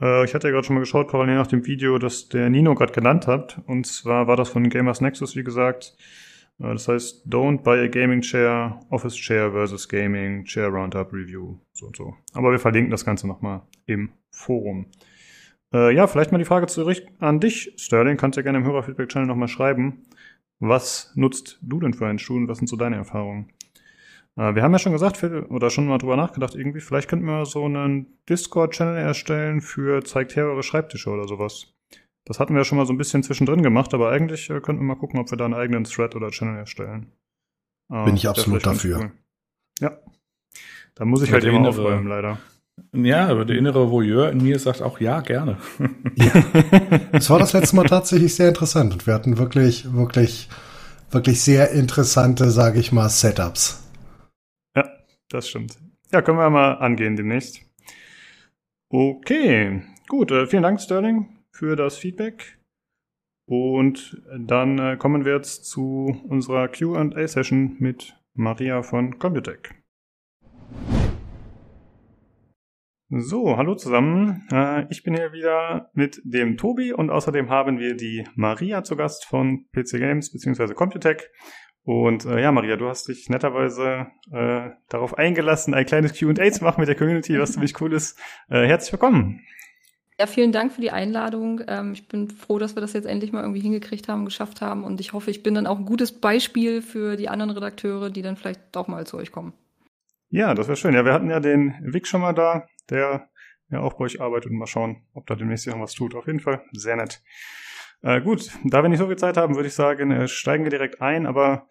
Äh, 0.00 0.24
ich 0.24 0.34
hatte 0.34 0.48
ja 0.48 0.52
gerade 0.52 0.66
schon 0.66 0.74
mal 0.74 0.80
geschaut, 0.80 1.08
parallel 1.08 1.36
nach 1.36 1.46
dem 1.46 1.66
Video, 1.66 1.98
das 1.98 2.28
der 2.28 2.50
Nino 2.50 2.74
gerade 2.74 2.92
genannt 2.92 3.26
hat. 3.26 3.60
Und 3.66 3.86
zwar 3.86 4.26
war 4.26 4.36
das 4.36 4.48
von 4.48 4.68
Gamers 4.68 5.00
Nexus, 5.00 5.36
wie 5.36 5.44
gesagt. 5.44 5.96
Äh, 6.58 6.72
das 6.72 6.88
heißt, 6.88 7.26
don't 7.26 7.62
buy 7.62 7.78
a 7.78 7.88
gaming 7.88 8.22
chair, 8.22 8.80
Office 8.90 9.14
Chair 9.14 9.52
versus 9.52 9.88
Gaming, 9.88 10.44
Chair 10.44 10.68
Roundup 10.68 11.12
Review, 11.12 11.58
so 11.72 11.86
und 11.86 11.96
so. 11.96 12.14
Aber 12.32 12.50
wir 12.50 12.58
verlinken 12.58 12.90
das 12.90 13.04
Ganze 13.04 13.26
nochmal 13.26 13.62
im 13.86 14.10
Forum. 14.30 14.86
Äh, 15.74 15.94
ja, 15.94 16.06
vielleicht 16.06 16.32
mal 16.32 16.38
die 16.38 16.44
Frage 16.44 16.66
zurück 16.66 17.02
an 17.18 17.40
dich, 17.40 17.74
Sterling. 17.76 18.16
Kannst 18.16 18.36
ja 18.36 18.42
gerne 18.42 18.58
im 18.58 18.64
Hörerfeedback-Channel 18.64 19.26
nochmal 19.26 19.48
schreiben. 19.48 20.04
Was 20.58 21.12
nutzt 21.16 21.58
du 21.60 21.80
denn 21.80 21.92
für 21.92 22.06
einen 22.06 22.18
Stuhl 22.18 22.38
und 22.38 22.48
was 22.48 22.58
sind 22.58 22.68
so 22.68 22.76
deine 22.76 22.96
Erfahrungen? 22.96 23.52
Äh, 24.36 24.54
wir 24.54 24.62
haben 24.62 24.72
ja 24.72 24.78
schon 24.78 24.92
gesagt, 24.92 25.22
oder 25.22 25.70
schon 25.70 25.86
mal 25.86 25.98
drüber 25.98 26.16
nachgedacht, 26.16 26.54
irgendwie, 26.54 26.80
vielleicht 26.80 27.08
könnten 27.08 27.26
wir 27.26 27.46
so 27.46 27.64
einen 27.64 28.18
Discord-Channel 28.28 28.96
erstellen 28.96 29.60
für 29.60 30.04
zeigt 30.04 30.36
her 30.36 30.46
eure 30.46 30.62
Schreibtische 30.62 31.10
oder 31.10 31.26
sowas. 31.26 31.74
Das 32.24 32.40
hatten 32.40 32.54
wir 32.54 32.60
ja 32.60 32.64
schon 32.64 32.78
mal 32.78 32.86
so 32.86 32.92
ein 32.92 32.98
bisschen 32.98 33.22
zwischendrin 33.22 33.62
gemacht, 33.62 33.94
aber 33.94 34.10
eigentlich 34.10 34.50
äh, 34.50 34.60
könnten 34.60 34.82
wir 34.82 34.94
mal 34.94 35.00
gucken, 35.00 35.20
ob 35.20 35.30
wir 35.30 35.38
da 35.38 35.44
einen 35.44 35.54
eigenen 35.54 35.84
Thread 35.84 36.14
oder 36.16 36.30
Channel 36.30 36.58
erstellen. 36.58 37.12
Äh, 37.90 38.04
Bin 38.04 38.16
ich 38.16 38.28
absolut 38.28 38.66
dafür. 38.66 38.98
Cool. 38.98 39.12
Ja. 39.80 39.98
Da 40.96 41.04
muss 41.04 41.22
ich 41.22 41.32
halt 41.32 41.44
immer 41.44 41.58
innere, 41.58 41.68
aufräumen, 41.70 42.08
leider. 42.08 42.38
Ja, 42.92 43.28
aber 43.28 43.44
der 43.44 43.56
innere 43.56 43.90
Voyeur 43.90 44.30
in 44.30 44.42
mir 44.42 44.58
sagt 44.58 44.82
auch 44.82 44.98
ja, 44.98 45.20
gerne. 45.20 45.58
ja. 46.14 46.32
Das 47.12 47.30
war 47.30 47.38
das 47.38 47.52
letzte 47.52 47.76
Mal 47.76 47.84
tatsächlich 47.84 48.34
sehr 48.34 48.48
interessant 48.48 48.92
und 48.92 49.06
wir 49.06 49.14
hatten 49.14 49.38
wirklich, 49.38 49.92
wirklich, 49.94 50.48
wirklich 51.10 51.40
sehr 51.42 51.70
interessante, 51.70 52.50
sage 52.50 52.80
ich 52.80 52.92
mal, 52.92 53.08
Setups. 53.08 53.85
Das 55.28 55.48
stimmt. 55.48 55.78
Ja, 56.12 56.22
können 56.22 56.38
wir 56.38 56.50
mal 56.50 56.74
angehen 56.74 57.16
demnächst. 57.16 57.60
Okay, 58.88 59.82
gut. 60.08 60.30
Äh, 60.30 60.46
vielen 60.46 60.62
Dank, 60.62 60.80
Sterling, 60.80 61.28
für 61.50 61.74
das 61.74 61.98
Feedback. 61.98 62.58
Und 63.48 64.22
dann 64.38 64.78
äh, 64.78 64.96
kommen 64.96 65.24
wir 65.24 65.34
jetzt 65.34 65.66
zu 65.66 66.20
unserer 66.28 66.68
QA-Session 66.68 67.76
mit 67.78 68.16
Maria 68.34 68.82
von 68.82 69.18
Computec. 69.18 69.74
So, 73.08 73.56
hallo 73.56 73.76
zusammen. 73.76 74.48
Äh, 74.52 74.86
ich 74.90 75.04
bin 75.04 75.14
hier 75.14 75.32
wieder 75.32 75.90
mit 75.94 76.20
dem 76.24 76.56
Tobi 76.56 76.92
und 76.92 77.10
außerdem 77.10 77.48
haben 77.50 77.78
wir 77.78 77.94
die 77.94 78.24
Maria 78.34 78.82
zu 78.82 78.96
Gast 78.96 79.24
von 79.24 79.66
PC 79.72 79.98
Games 79.98 80.32
bzw. 80.32 80.74
Computec. 80.74 81.30
Und 81.86 82.24
äh, 82.24 82.42
ja, 82.42 82.50
Maria, 82.50 82.74
du 82.74 82.88
hast 82.88 83.06
dich 83.06 83.30
netterweise 83.30 84.08
äh, 84.32 84.70
darauf 84.88 85.16
eingelassen, 85.16 85.72
ein 85.72 85.86
kleines 85.86 86.18
QA 86.18 86.50
zu 86.50 86.64
machen 86.64 86.80
mit 86.80 86.88
der 86.88 86.96
Community, 86.96 87.38
was 87.38 87.52
ziemlich 87.52 87.80
cool 87.80 87.92
ist. 87.92 88.18
Äh, 88.50 88.66
herzlich 88.66 88.90
willkommen. 88.92 89.40
Ja, 90.18 90.26
vielen 90.26 90.50
Dank 90.50 90.72
für 90.72 90.80
die 90.80 90.90
Einladung. 90.90 91.60
Ähm, 91.68 91.92
ich 91.92 92.08
bin 92.08 92.28
froh, 92.28 92.58
dass 92.58 92.74
wir 92.74 92.80
das 92.80 92.92
jetzt 92.92 93.06
endlich 93.06 93.30
mal 93.30 93.42
irgendwie 93.42 93.60
hingekriegt 93.60 94.08
haben, 94.08 94.24
geschafft 94.24 94.60
haben. 94.60 94.82
Und 94.82 94.98
ich 94.98 95.12
hoffe, 95.12 95.30
ich 95.30 95.44
bin 95.44 95.54
dann 95.54 95.68
auch 95.68 95.78
ein 95.78 95.84
gutes 95.84 96.10
Beispiel 96.20 96.82
für 96.82 97.14
die 97.14 97.28
anderen 97.28 97.52
Redakteure, 97.52 98.10
die 98.10 98.22
dann 98.22 98.36
vielleicht 98.36 98.76
auch 98.76 98.88
mal 98.88 99.06
zu 99.06 99.16
euch 99.16 99.30
kommen. 99.30 99.52
Ja, 100.28 100.54
das 100.54 100.66
wäre 100.66 100.76
schön. 100.76 100.92
Ja, 100.92 101.04
wir 101.04 101.12
hatten 101.12 101.30
ja 101.30 101.38
den 101.38 101.72
Vic 101.82 102.08
schon 102.08 102.20
mal 102.20 102.32
da, 102.32 102.66
der 102.90 103.28
ja 103.70 103.78
auch 103.78 103.92
bei 103.92 104.06
euch 104.06 104.20
arbeitet 104.20 104.50
und 104.50 104.58
mal 104.58 104.66
schauen, 104.66 105.04
ob 105.14 105.28
da 105.28 105.36
demnächst 105.36 105.68
noch 105.68 105.78
was 105.78 105.92
tut. 105.92 106.16
Auf 106.16 106.26
jeden 106.26 106.40
Fall 106.40 106.64
sehr 106.72 106.96
nett. 106.96 107.22
Äh, 108.02 108.20
gut, 108.20 108.50
da 108.64 108.82
wir 108.82 108.88
nicht 108.88 108.98
so 108.98 109.06
viel 109.06 109.16
Zeit 109.16 109.36
haben, 109.36 109.56
würde 109.56 109.68
ich 109.68 109.74
sagen, 109.74 110.10
äh, 110.10 110.28
steigen 110.28 110.64
wir 110.64 110.70
direkt 110.70 111.00
ein, 111.00 111.26
aber 111.26 111.66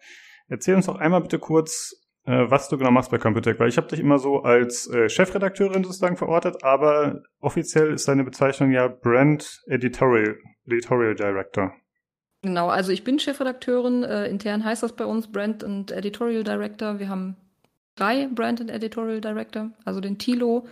erzähl 0.48 0.74
uns 0.74 0.86
doch 0.86 0.96
einmal 0.96 1.20
bitte 1.20 1.38
kurz, 1.38 1.94
äh, 2.24 2.50
was 2.50 2.68
du 2.68 2.76
genau 2.76 2.90
machst 2.90 3.10
bei 3.10 3.18
Computec, 3.18 3.58
weil 3.60 3.68
ich 3.68 3.76
habe 3.76 3.86
dich 3.86 4.00
immer 4.00 4.18
so 4.18 4.42
als 4.42 4.88
äh, 4.90 5.08
Chefredakteurin 5.08 5.84
sozusagen 5.84 6.16
verortet, 6.16 6.62
aber 6.62 7.22
offiziell 7.40 7.92
ist 7.92 8.08
deine 8.08 8.24
Bezeichnung 8.24 8.70
ja 8.72 8.88
Brand 8.88 9.62
Editorial, 9.66 10.36
Editorial 10.66 11.14
Director. 11.14 11.72
Genau, 12.42 12.68
also 12.68 12.92
ich 12.92 13.02
bin 13.02 13.18
Chefredakteurin, 13.18 14.02
äh, 14.02 14.26
intern 14.28 14.64
heißt 14.64 14.82
das 14.82 14.94
bei 14.94 15.04
uns 15.04 15.30
Brand 15.30 15.64
und 15.64 15.90
Editorial 15.90 16.44
Director. 16.44 16.98
Wir 16.98 17.08
haben 17.08 17.36
drei 17.96 18.28
Brand 18.28 18.60
und 18.60 18.70
Editorial 18.70 19.20
Director, 19.20 19.70
also 19.84 20.00
den 20.00 20.18
Tilo, 20.18 20.66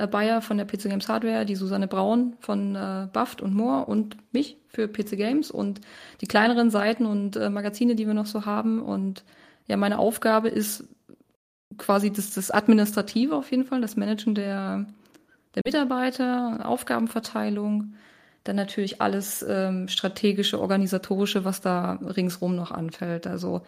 äh, 0.00 0.06
Bayer 0.06 0.40
von 0.40 0.56
der 0.56 0.64
PC 0.64 0.84
Games 0.84 1.08
Hardware, 1.08 1.44
die 1.44 1.54
Susanne 1.54 1.86
Braun 1.86 2.34
von 2.40 2.74
äh, 2.74 3.08
Buffed 3.12 3.42
und 3.42 3.54
Moore 3.54 3.84
und 3.84 4.16
mich 4.32 4.56
für 4.68 4.88
PC 4.88 5.16
Games 5.16 5.50
und 5.50 5.80
die 6.20 6.26
kleineren 6.26 6.70
Seiten 6.70 7.06
und 7.06 7.36
äh, 7.36 7.50
Magazine, 7.50 7.94
die 7.94 8.06
wir 8.06 8.14
noch 8.14 8.26
so 8.26 8.46
haben. 8.46 8.80
Und 8.82 9.24
ja, 9.66 9.76
meine 9.76 9.98
Aufgabe 9.98 10.48
ist 10.48 10.84
quasi 11.76 12.12
das, 12.12 12.32
das 12.32 12.50
Administrative 12.50 13.36
auf 13.36 13.50
jeden 13.50 13.64
Fall, 13.64 13.80
das 13.80 13.96
Managen 13.96 14.34
der, 14.34 14.86
der 15.54 15.62
Mitarbeiter, 15.64 16.60
Aufgabenverteilung, 16.64 17.94
dann 18.44 18.56
natürlich 18.56 19.02
alles 19.02 19.44
ähm, 19.46 19.86
strategische, 19.88 20.60
organisatorische, 20.60 21.44
was 21.44 21.60
da 21.60 21.98
ringsrum 22.02 22.56
noch 22.56 22.70
anfällt. 22.70 23.26
Also 23.26 23.62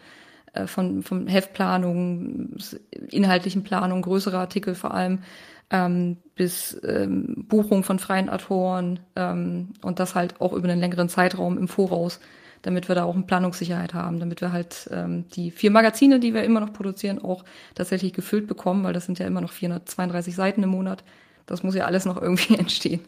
äh, 0.53 0.67
von, 0.67 1.03
von 1.03 1.27
Heftplanung, 1.27 2.55
inhaltlichen 3.09 3.63
Planung, 3.63 4.01
größere 4.01 4.37
Artikel 4.37 4.73
vor 4.73 4.93
allem, 4.93 5.19
ähm, 5.69 6.17
bis 6.35 6.79
ähm, 6.83 7.45
Buchung 7.47 7.83
von 7.83 7.99
freien 7.99 8.29
Autoren 8.29 8.99
ähm, 9.15 9.69
und 9.81 9.99
das 9.99 10.15
halt 10.15 10.39
auch 10.41 10.53
über 10.53 10.69
einen 10.69 10.79
längeren 10.79 11.09
Zeitraum 11.09 11.57
im 11.57 11.67
Voraus, 11.67 12.19
damit 12.61 12.87
wir 12.87 12.95
da 12.95 13.03
auch 13.03 13.15
eine 13.15 13.23
Planungssicherheit 13.23 13.93
haben, 13.93 14.19
damit 14.19 14.41
wir 14.41 14.51
halt 14.51 14.89
ähm, 14.91 15.27
die 15.29 15.51
vier 15.51 15.71
Magazine, 15.71 16.19
die 16.19 16.33
wir 16.33 16.43
immer 16.43 16.59
noch 16.59 16.73
produzieren, 16.73 17.19
auch 17.23 17.43
tatsächlich 17.75 18.13
gefüllt 18.13 18.47
bekommen, 18.47 18.83
weil 18.83 18.93
das 18.93 19.05
sind 19.05 19.19
ja 19.19 19.27
immer 19.27 19.41
noch 19.41 19.51
432 19.51 20.35
Seiten 20.35 20.63
im 20.63 20.69
Monat. 20.69 21.03
Das 21.45 21.63
muss 21.63 21.75
ja 21.75 21.85
alles 21.85 22.05
noch 22.05 22.21
irgendwie 22.21 22.57
entstehen. 22.57 23.01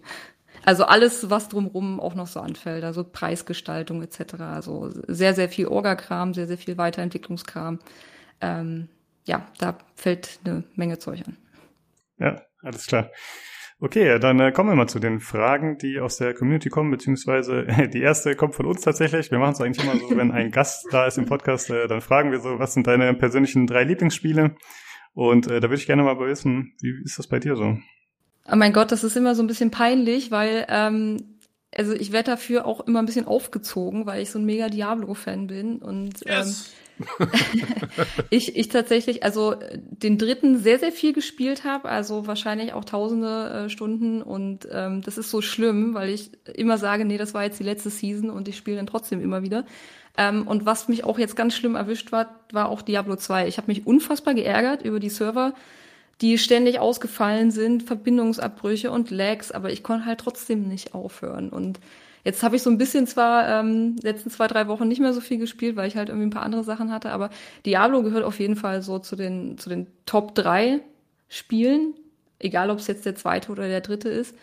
Also 0.66 0.86
alles, 0.86 1.30
was 1.30 1.48
drumrum 1.48 2.00
auch 2.00 2.16
noch 2.16 2.28
so 2.28 2.40
anfällt, 2.40 2.84
also 2.84 3.04
Preisgestaltung 3.04 4.02
etc. 4.02 4.36
Also 4.40 4.90
sehr, 5.08 5.36
sehr 5.36 5.48
viel 5.48 5.68
Orgakram, 5.68 6.34
sehr, 6.34 6.48
sehr 6.48 6.58
viel 6.58 6.78
Weiterentwicklungskram. 6.78 7.80
Ähm, 8.42 8.90
ja, 9.26 9.46
da 9.60 9.78
fällt 9.96 10.40
eine 10.44 10.64
Menge 10.76 10.98
Zeug 10.98 11.22
an. 11.28 11.38
Ja, 12.20 12.42
alles 12.62 12.88
klar. 12.88 13.12
Okay, 13.80 14.20
dann 14.20 14.40
äh, 14.40 14.52
kommen 14.54 14.70
wir 14.70 14.76
mal 14.76 14.88
zu 14.88 15.00
den 15.00 15.20
Fragen, 15.20 15.78
die 15.78 16.00
aus 16.00 16.18
der 16.18 16.34
Community 16.34 16.70
kommen, 16.70 16.92
beziehungsweise 16.92 17.68
äh, 17.68 17.90
die 17.90 18.02
erste 18.02 18.36
kommt 18.36 18.56
von 18.56 18.66
uns 18.66 18.82
tatsächlich. 18.82 19.32
Wir 19.32 19.40
machen 19.40 19.54
es 19.54 19.62
eigentlich 19.62 19.86
immer 19.86 20.00
so, 20.00 20.16
wenn 20.16 20.32
ein 20.32 20.52
Gast 20.52 20.88
da 20.92 21.06
ist 21.06 21.18
im 21.18 21.26
Podcast, 21.26 21.70
äh, 21.70 21.88
dann 21.88 22.02
fragen 22.02 22.32
wir 22.32 22.40
so, 22.40 22.58
was 22.58 22.74
sind 22.74 22.88
deine 22.88 23.14
persönlichen 23.14 23.68
drei 23.68 23.84
Lieblingsspiele? 23.84 24.56
Und 25.14 25.48
äh, 25.48 25.60
da 25.60 25.64
würde 25.64 25.76
ich 25.76 25.88
gerne 25.88 26.04
mal 26.04 26.18
wissen, 26.20 26.74
wie 26.82 27.04
ist 27.04 27.20
das 27.20 27.28
bei 27.28 27.40
dir 27.40 27.56
so? 27.56 27.78
Oh 28.50 28.56
mein 28.56 28.74
Gott, 28.74 28.92
das 28.92 29.04
ist 29.04 29.18
immer 29.18 29.36
so 29.36 29.44
ein 29.44 29.48
bisschen 29.48 29.72
peinlich, 29.72 30.32
weil 30.32 30.66
ähm, 30.70 31.38
also 31.76 31.94
ich 31.94 32.12
werde 32.12 32.32
dafür 32.32 32.66
auch 32.66 32.82
immer 32.82 33.00
ein 33.00 33.06
bisschen 33.06 33.28
aufgezogen, 33.28 34.06
weil 34.06 34.22
ich 34.22 34.32
so 34.32 34.40
ein 34.40 34.46
mega 34.46 34.70
Diablo-Fan 34.70 35.48
bin 35.48 35.80
und 35.80 36.26
ähm, 36.26 36.38
yes. 36.38 36.48
ähm, 36.48 36.85
ich, 38.30 38.56
ich 38.56 38.70
tatsächlich, 38.70 39.24
also 39.24 39.56
den 39.74 40.18
dritten 40.18 40.58
sehr, 40.58 40.80
sehr 40.80 40.92
viel 40.92 41.14
gespielt 41.14 41.64
habe, 41.64 41.90
also 41.90 42.28
wahrscheinlich 42.28 42.74
auch 42.74 42.86
tausende 42.86 43.66
äh, 43.66 43.70
Stunden 43.70 44.22
und 44.22 44.68
ähm, 44.72 45.02
das 45.02 45.18
ist 45.18 45.30
so 45.30 45.42
schlimm, 45.42 45.94
weil 45.94 46.10
ich 46.10 46.32
immer 46.54 46.78
sage, 46.78 47.06
nee, 47.06 47.18
das 47.18 47.34
war 47.34 47.44
jetzt 47.44 47.60
die 47.60 47.64
letzte 47.64 47.90
Season 47.90 48.30
und 48.30 48.48
ich 48.48 48.58
spiele 48.58 48.78
dann 48.78 48.88
trotzdem 48.88 49.22
immer 49.22 49.44
wieder. 49.44 49.66
Ähm, 50.18 50.48
und 50.48 50.66
was 50.66 50.88
mich 50.88 51.04
auch 51.04 51.20
jetzt 51.20 51.36
ganz 51.36 51.56
schlimm 51.56 51.76
erwischt 51.76 52.12
war, 52.12 52.40
war 52.52 52.70
auch 52.70 52.82
Diablo 52.82 53.16
2. 53.16 53.48
Ich 53.48 53.58
habe 53.58 53.68
mich 53.68 53.86
unfassbar 53.86 54.34
geärgert 54.34 54.84
über 54.84 55.00
die 55.00 55.10
Server, 55.10 55.54
die 56.22 56.38
ständig 56.38 56.80
ausgefallen 56.80 57.52
sind, 57.52 57.84
Verbindungsabbrüche 57.84 58.90
und 58.90 59.12
Lags, 59.12 59.52
aber 59.52 59.72
ich 59.72 59.84
konnte 59.84 60.06
halt 60.06 60.20
trotzdem 60.20 60.68
nicht 60.68 60.94
aufhören 60.94 61.50
und 61.50 61.80
Jetzt 62.26 62.44
habe 62.44 62.56
ich 62.56 62.64
so 62.64 62.72
ein 62.72 62.80
bisschen 62.80 63.06
zwar 63.08 63.48
ähm, 63.48 63.98
letzten 64.02 64.32
zwei, 64.32 64.48
drei 64.48 64.68
Wochen 64.68 64.88
nicht 64.88 65.00
mehr 65.00 65.14
so 65.14 65.22
viel 65.22 65.38
gespielt, 65.38 65.76
weil 65.76 65.88
ich 65.88 65.96
halt 65.96 66.10
irgendwie 66.10 66.28
ein 66.28 66.32
paar 66.32 66.44
andere 66.44 66.64
Sachen 66.64 66.92
hatte, 66.92 67.12
aber 67.12 67.30
Diablo 67.66 68.02
gehört 68.04 68.24
auf 68.26 68.40
jeden 68.40 68.56
Fall 68.56 68.82
so 68.82 69.00
zu 69.00 69.16
den, 69.16 69.58
zu 69.60 69.70
den 69.70 69.88
Top 70.08 70.36
drei 70.36 70.82
Spielen, 71.30 71.94
egal 72.40 72.72
ob 72.72 72.80
es 72.80 72.88
jetzt 72.88 73.06
der 73.06 73.16
zweite 73.16 73.52
oder 73.52 73.68
der 73.68 73.82
dritte 73.82 74.10
ist. 74.10 74.36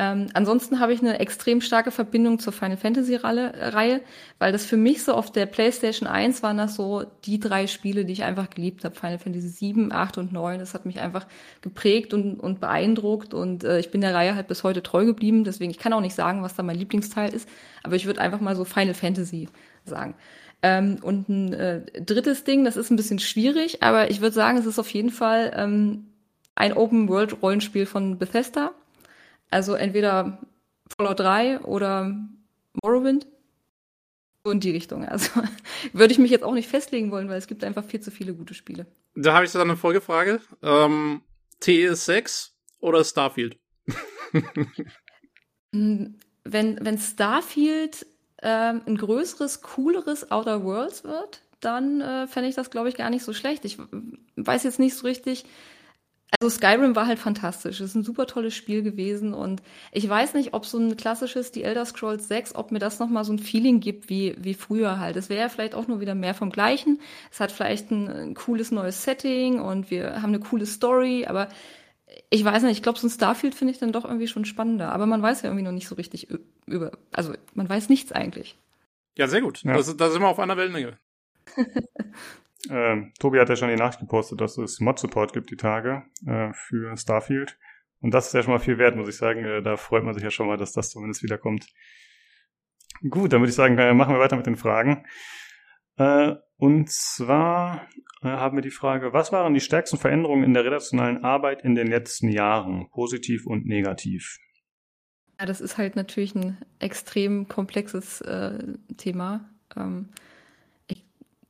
Ähm, 0.00 0.28
ansonsten 0.34 0.78
habe 0.78 0.92
ich 0.92 1.00
eine 1.00 1.18
extrem 1.18 1.60
starke 1.60 1.90
Verbindung 1.90 2.38
zur 2.38 2.52
Final 2.52 2.76
Fantasy 2.76 3.16
Reihe, 3.16 4.00
weil 4.38 4.52
das 4.52 4.64
für 4.64 4.76
mich 4.76 5.02
so 5.02 5.12
auf 5.12 5.32
der 5.32 5.46
PlayStation 5.46 6.08
1 6.08 6.40
waren 6.44 6.56
das 6.56 6.76
so 6.76 7.04
die 7.24 7.40
drei 7.40 7.66
Spiele, 7.66 8.04
die 8.04 8.12
ich 8.12 8.22
einfach 8.22 8.48
geliebt 8.48 8.84
habe. 8.84 8.94
Final 8.94 9.18
Fantasy 9.18 9.48
7, 9.48 9.90
8 9.90 10.18
und 10.18 10.32
9. 10.32 10.60
Das 10.60 10.74
hat 10.74 10.86
mich 10.86 11.00
einfach 11.00 11.26
geprägt 11.62 12.14
und, 12.14 12.38
und 12.38 12.60
beeindruckt 12.60 13.34
und 13.34 13.64
äh, 13.64 13.80
ich 13.80 13.90
bin 13.90 14.00
der 14.00 14.14
Reihe 14.14 14.36
halt 14.36 14.46
bis 14.46 14.62
heute 14.62 14.84
treu 14.84 15.04
geblieben. 15.04 15.42
Deswegen, 15.42 15.72
ich 15.72 15.78
kann 15.78 15.92
auch 15.92 16.00
nicht 16.00 16.14
sagen, 16.14 16.42
was 16.44 16.54
da 16.54 16.62
mein 16.62 16.78
Lieblingsteil 16.78 17.34
ist, 17.34 17.48
aber 17.82 17.96
ich 17.96 18.06
würde 18.06 18.20
einfach 18.20 18.40
mal 18.40 18.54
so 18.54 18.64
Final 18.64 18.94
Fantasy 18.94 19.48
sagen. 19.84 20.14
Ähm, 20.62 20.98
und 21.02 21.28
ein 21.28 21.52
äh, 21.52 21.82
drittes 22.02 22.44
Ding, 22.44 22.64
das 22.64 22.76
ist 22.76 22.90
ein 22.90 22.96
bisschen 22.96 23.18
schwierig, 23.18 23.82
aber 23.82 24.10
ich 24.12 24.20
würde 24.20 24.34
sagen, 24.34 24.58
es 24.58 24.66
ist 24.66 24.78
auf 24.78 24.90
jeden 24.90 25.10
Fall 25.10 25.52
ähm, 25.56 26.06
ein 26.54 26.72
Open-World-Rollenspiel 26.72 27.86
von 27.86 28.18
Bethesda. 28.18 28.72
Also 29.50 29.74
entweder 29.74 30.38
Fallout 30.96 31.20
3 31.20 31.60
oder 31.60 32.16
Morrowind. 32.82 33.26
So 34.44 34.52
in 34.52 34.60
die 34.60 34.70
Richtung. 34.70 35.04
Also 35.04 35.42
würde 35.92 36.12
ich 36.12 36.18
mich 36.18 36.30
jetzt 36.30 36.44
auch 36.44 36.54
nicht 36.54 36.68
festlegen 36.68 37.10
wollen, 37.10 37.28
weil 37.28 37.38
es 37.38 37.46
gibt 37.46 37.64
einfach 37.64 37.84
viel 37.84 38.00
zu 38.00 38.10
viele 38.10 38.34
gute 38.34 38.54
Spiele. 38.54 38.86
Da 39.14 39.34
habe 39.34 39.44
ich 39.44 39.52
dann 39.52 39.62
eine 39.62 39.76
Folgefrage. 39.76 40.40
Ähm, 40.62 41.22
TS6 41.62 42.50
oder 42.80 43.04
Starfield? 43.04 43.58
Hm, 45.74 46.16
wenn, 46.44 46.82
wenn 46.82 46.96
Starfield 46.96 48.06
ähm, 48.40 48.80
ein 48.86 48.96
größeres, 48.96 49.60
cooleres 49.60 50.30
Outer 50.30 50.64
Worlds 50.64 51.04
wird, 51.04 51.42
dann 51.60 52.00
äh, 52.00 52.26
fände 52.26 52.48
ich 52.48 52.54
das, 52.54 52.70
glaube 52.70 52.88
ich, 52.88 52.96
gar 52.96 53.10
nicht 53.10 53.24
so 53.24 53.32
schlecht. 53.34 53.64
Ich 53.64 53.78
weiß 54.36 54.62
jetzt 54.62 54.78
nicht 54.78 54.96
so 54.96 55.06
richtig, 55.06 55.44
also 56.30 56.54
Skyrim 56.54 56.94
war 56.94 57.06
halt 57.06 57.18
fantastisch. 57.18 57.80
Es 57.80 57.90
ist 57.90 57.94
ein 57.94 58.04
super 58.04 58.26
tolles 58.26 58.54
Spiel 58.54 58.82
gewesen 58.82 59.32
und 59.32 59.62
ich 59.92 60.08
weiß 60.08 60.34
nicht, 60.34 60.52
ob 60.52 60.66
so 60.66 60.78
ein 60.78 60.96
klassisches 60.96 61.52
Die 61.52 61.62
Elder 61.62 61.84
Scrolls 61.86 62.28
6, 62.28 62.54
ob 62.54 62.70
mir 62.70 62.78
das 62.78 62.98
nochmal 62.98 63.24
so 63.24 63.32
ein 63.32 63.38
Feeling 63.38 63.80
gibt 63.80 64.10
wie, 64.10 64.36
wie 64.38 64.54
früher 64.54 64.98
halt. 64.98 65.16
Es 65.16 65.30
wäre 65.30 65.40
ja 65.40 65.48
vielleicht 65.48 65.74
auch 65.74 65.88
nur 65.88 66.00
wieder 66.00 66.14
mehr 66.14 66.34
vom 66.34 66.50
Gleichen. 66.50 67.00
Es 67.30 67.40
hat 67.40 67.50
vielleicht 67.50 67.90
ein, 67.90 68.08
ein, 68.08 68.34
cooles 68.34 68.70
neues 68.70 69.02
Setting 69.02 69.60
und 69.60 69.90
wir 69.90 70.20
haben 70.20 70.28
eine 70.28 70.40
coole 70.40 70.66
Story, 70.66 71.24
aber 71.26 71.48
ich 72.30 72.44
weiß 72.44 72.62
nicht, 72.62 72.72
ich 72.72 72.82
glaube, 72.82 72.98
so 72.98 73.06
ein 73.06 73.10
Starfield 73.10 73.54
finde 73.54 73.72
ich 73.72 73.78
dann 73.78 73.92
doch 73.92 74.04
irgendwie 74.04 74.28
schon 74.28 74.44
spannender. 74.44 74.92
Aber 74.92 75.06
man 75.06 75.22
weiß 75.22 75.42
ja 75.42 75.48
irgendwie 75.48 75.64
noch 75.64 75.72
nicht 75.72 75.88
so 75.88 75.94
richtig 75.94 76.28
über, 76.66 76.92
also 77.10 77.32
man 77.54 77.68
weiß 77.68 77.88
nichts 77.88 78.12
eigentlich. 78.12 78.56
Ja, 79.16 79.28
sehr 79.28 79.40
gut. 79.40 79.62
Ja. 79.64 79.72
Da 79.72 79.82
sind 79.82 80.20
wir 80.20 80.28
auf 80.28 80.38
einer 80.38 80.56
Wellenlänge. 80.56 80.98
Ähm, 82.70 83.12
Tobi 83.18 83.38
hat 83.38 83.48
ja 83.48 83.56
schon 83.56 83.68
die 83.68 83.76
Nachricht 83.76 84.00
gepostet, 84.00 84.40
dass 84.40 84.58
es 84.58 84.80
Mod-Support 84.80 85.32
gibt 85.32 85.50
die 85.50 85.56
Tage 85.56 86.04
äh, 86.26 86.52
für 86.52 86.96
Starfield. 86.96 87.58
Und 88.00 88.12
das 88.14 88.28
ist 88.28 88.34
ja 88.34 88.42
schon 88.42 88.52
mal 88.52 88.58
viel 88.58 88.78
wert, 88.78 88.96
muss 88.96 89.08
ich 89.08 89.16
sagen. 89.16 89.44
Äh, 89.44 89.62
da 89.62 89.76
freut 89.76 90.04
man 90.04 90.14
sich 90.14 90.22
ja 90.22 90.30
schon 90.30 90.46
mal, 90.46 90.56
dass 90.56 90.72
das 90.72 90.90
zumindest 90.90 91.22
wiederkommt. 91.22 91.66
Gut, 93.08 93.32
dann 93.32 93.40
würde 93.40 93.50
ich 93.50 93.56
sagen, 93.56 93.78
äh, 93.78 93.94
machen 93.94 94.14
wir 94.14 94.20
weiter 94.20 94.36
mit 94.36 94.46
den 94.46 94.56
Fragen. 94.56 95.04
Äh, 95.96 96.34
und 96.56 96.90
zwar 96.90 97.88
äh, 98.22 98.28
haben 98.28 98.56
wir 98.56 98.62
die 98.62 98.70
Frage, 98.70 99.12
was 99.12 99.32
waren 99.32 99.54
die 99.54 99.60
stärksten 99.60 99.98
Veränderungen 99.98 100.44
in 100.44 100.54
der 100.54 100.64
redaktionalen 100.64 101.24
Arbeit 101.24 101.62
in 101.62 101.74
den 101.74 101.86
letzten 101.86 102.28
Jahren, 102.28 102.88
positiv 102.90 103.46
und 103.46 103.66
negativ? 103.66 104.38
Ja, 105.38 105.46
das 105.46 105.60
ist 105.60 105.78
halt 105.78 105.94
natürlich 105.94 106.34
ein 106.34 106.58
extrem 106.80 107.46
komplexes 107.46 108.20
äh, 108.22 108.58
Thema. 108.96 109.48
Ähm, 109.76 110.08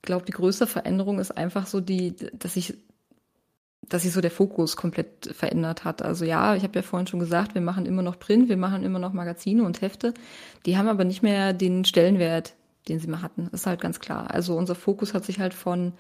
glaube, 0.09 0.25
die 0.25 0.33
größte 0.33 0.67
Veränderung 0.67 1.21
ist 1.21 1.31
einfach 1.31 1.67
so 1.67 1.81
die, 1.81 2.17
dass 2.33 2.57
ich 2.57 2.75
dass 3.89 4.03
sich 4.03 4.13
so 4.13 4.21
der 4.21 4.31
Fokus 4.31 4.77
komplett 4.77 5.31
verändert 5.35 5.85
hat. 5.85 6.03
Also 6.03 6.25
ja, 6.25 6.55
ich 6.55 6.63
habe 6.63 6.75
ja 6.75 6.83
vorhin 6.83 7.07
schon 7.07 7.21
gesagt, 7.21 7.55
wir 7.55 7.63
machen 7.63 7.87
immer 7.87 8.03
noch 8.03 8.19
Print, 8.19 8.49
wir 8.49 8.57
machen 8.59 8.85
immer 8.85 8.99
noch 8.99 9.15
Magazine 9.15 9.63
und 9.63 9.81
Hefte. 9.81 10.13
Die 10.67 10.77
haben 10.77 10.89
aber 10.89 11.05
nicht 11.05 11.23
mehr 11.23 11.55
den 11.55 11.87
Stellenwert, 11.87 12.55
den 12.89 12.99
sie 12.99 13.07
mal 13.07 13.23
hatten. 13.23 13.49
Das 13.51 13.61
ist 13.61 13.67
halt 13.67 13.81
ganz 13.81 13.99
klar. 13.99 14.31
Also 14.31 14.57
unser 14.57 14.75
Fokus 14.75 15.15
hat 15.15 15.25
sich 15.25 15.41
halt 15.41 15.55
von 15.55 15.93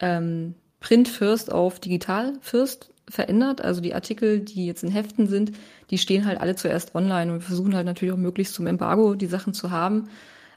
ähm, 0.00 0.54
Print 0.80 1.08
First 1.08 1.50
auf 1.50 1.80
Digital 1.80 2.34
First 2.42 2.92
verändert. 3.08 3.62
Also 3.62 3.80
die 3.80 3.94
Artikel, 3.94 4.40
die 4.40 4.66
jetzt 4.66 4.82
in 4.82 4.90
Heften 4.90 5.26
sind, 5.26 5.52
die 5.90 5.98
stehen 5.98 6.26
halt 6.26 6.40
alle 6.40 6.56
zuerst 6.56 6.94
online 6.94 7.32
und 7.32 7.38
wir 7.38 7.46
versuchen 7.46 7.74
halt 7.74 7.86
natürlich 7.86 8.12
auch 8.12 8.18
möglichst 8.18 8.54
zum 8.54 8.66
Embargo 8.66 9.14
die 9.14 9.26
Sachen 9.26 9.54
zu 9.54 9.70
haben. 9.70 10.08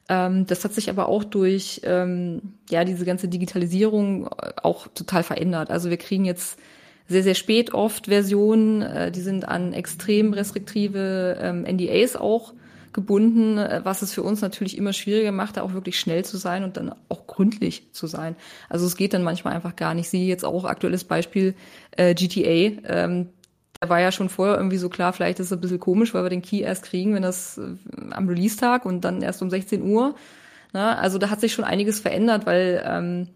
Ähm, 0.10 0.46
das 0.46 0.64
hat 0.64 0.74
sich 0.74 0.90
aber 0.90 1.08
auch 1.08 1.24
durch 1.24 1.82
ähm, 1.84 2.54
ja 2.70 2.84
diese 2.84 3.06
ganze 3.06 3.28
Digitalisierung 3.28 4.28
äh, 4.28 4.52
auch 4.62 4.88
total 4.88 5.24
verändert. 5.24 5.72
Also 5.72 5.90
wir 5.90 5.98
kriegen 5.98 6.26
jetzt 6.26 6.60
sehr, 7.08 7.24
sehr 7.24 7.36
spät 7.36 7.74
oft 7.74 8.08
Versionen, 8.08 8.82
äh, 8.82 9.12
die 9.12 9.22
sind 9.22 9.48
an 9.48 9.74
extrem 9.74 10.34
restriktive 10.34 11.38
ähm, 11.42 11.64
NDAs 11.64 12.16
auch 12.16 12.54
gebunden, 12.94 13.58
äh, 13.58 13.82
was 13.84 14.02
es 14.02 14.14
für 14.14 14.24
uns 14.24 14.42
natürlich 14.42 14.78
immer 14.78 14.94
schwieriger 14.94 15.32
macht, 15.32 15.58
da 15.58 15.64
auch 15.64 15.74
wirklich 15.74 16.00
schnell 16.00 16.24
zu 16.24 16.38
sein 16.38 16.64
und 16.64 16.78
dann 16.78 16.94
auch 17.10 17.28
gründlich 17.28 17.92
zu 17.92 18.08
sein. 18.08 18.36
Also 18.70 18.86
es 18.86 18.96
geht 18.96 19.14
dann 19.14 19.24
manchmal 19.24 19.54
einfach 19.54 19.76
gar 19.76 19.94
nicht. 19.94 20.10
Sie 20.10 20.28
jetzt 20.28 20.46
auch 20.46 20.66
aktuelles 20.66 21.04
Beispiel 21.04 21.56
äh, 21.92 22.14
GTA. 22.14 22.82
Ähm, 22.88 23.30
war 23.90 24.00
ja 24.00 24.12
schon 24.12 24.30
vorher 24.30 24.58
irgendwie 24.58 24.78
so 24.78 24.90
klar, 24.90 25.14
vielleicht 25.14 25.40
ist 25.40 25.48
es 25.48 25.54
ein 25.54 25.62
bisschen 25.62 25.80
komisch, 25.80 26.14
weil 26.14 26.24
wir 26.24 26.30
den 26.30 26.42
Key 26.42 26.62
erst 26.62 26.84
kriegen, 26.84 27.14
wenn 27.14 27.24
das 27.24 27.58
äh, 27.58 28.12
am 28.12 28.28
Release-Tag 28.28 28.86
und 28.86 29.02
dann 29.02 29.22
erst 29.22 29.42
um 29.42 29.50
16 29.50 29.84
Uhr. 29.84 30.16
Na, 30.74 30.98
also 30.98 31.18
da 31.18 31.30
hat 31.30 31.40
sich 31.40 31.54
schon 31.54 31.66
einiges 31.66 32.00
verändert, 32.00 32.46
weil 32.46 32.84
ähm, 32.86 33.28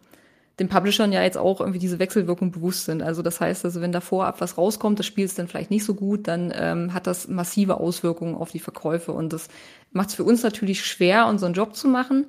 den 0.60 0.70
Publishern 0.70 1.12
ja 1.12 1.22
jetzt 1.22 1.38
auch 1.38 1.60
irgendwie 1.60 1.80
diese 1.80 2.00
Wechselwirkung 2.00 2.52
bewusst 2.52 2.86
sind. 2.86 3.04
Also 3.04 3.22
das 3.22 3.39
heißt, 3.39 3.64
also 3.64 3.80
wenn 3.82 3.91
da 3.91 4.02
vorab 4.02 4.41
was 4.41 4.58
rauskommt, 4.58 4.98
das 4.98 5.06
Spiel 5.06 5.26
ist 5.26 5.38
dann 5.38 5.48
vielleicht 5.48 5.70
nicht 5.70 5.84
so 5.84 5.93
gut, 5.93 6.28
dann 6.28 6.52
ähm, 6.56 6.93
hat 6.93 7.06
das 7.06 7.28
massive 7.28 7.80
Auswirkungen 7.80 8.36
auf 8.36 8.52
die 8.52 8.60
Verkäufe 8.60 9.12
und 9.12 9.34
das 9.34 9.50
macht 9.91 10.10
es 10.10 10.16
für 10.16 10.24
uns 10.24 10.41
natürlich 10.41 10.84
schwer, 10.84 11.28
unseren 11.28 11.54
Job 11.54 11.76
zu 11.76 11.88
machen. 11.88 12.26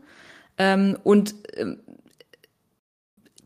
Ähm, 0.59 0.99
und 1.05 1.35
ähm, 1.57 1.79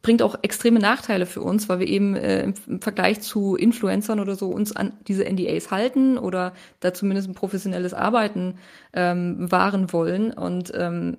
bringt 0.03 0.21
auch 0.21 0.37
extreme 0.43 0.81
Nachteile 0.81 1.27
für 1.27 1.41
uns, 1.41 1.69
weil 1.69 1.79
wir 1.79 1.87
eben 1.87 2.17
äh, 2.17 2.43
im, 2.43 2.81
Vergleich 2.81 3.21
zu 3.21 3.55
Influencern 3.57 4.21
oder 4.21 4.35
so 4.35 4.51
uns 4.51 4.75
an 4.75 4.93
diese 5.07 5.25
NDAs 5.25 5.71
halten 5.71 6.19
oder 6.19 6.53
da 6.81 6.93
zumindest 6.93 7.29
ein 7.29 7.35
professionelles 7.35 7.95
Arbeiten 7.95 8.59
ähm, 8.93 9.51
wahren 9.51 9.93
wollen 9.93 10.33
und 10.33 10.73
ähm, 10.75 11.17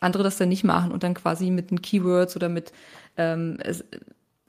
andere 0.00 0.22
das 0.22 0.38
dann 0.38 0.48
nicht 0.48 0.64
machen 0.64 0.92
und 0.92 1.02
dann 1.02 1.14
quasi 1.14 1.50
mit 1.50 1.70
den 1.70 1.82
Keywords 1.82 2.36
oder 2.36 2.48
mit 2.48 2.72
ähm, 3.16 3.58
es, 3.62 3.84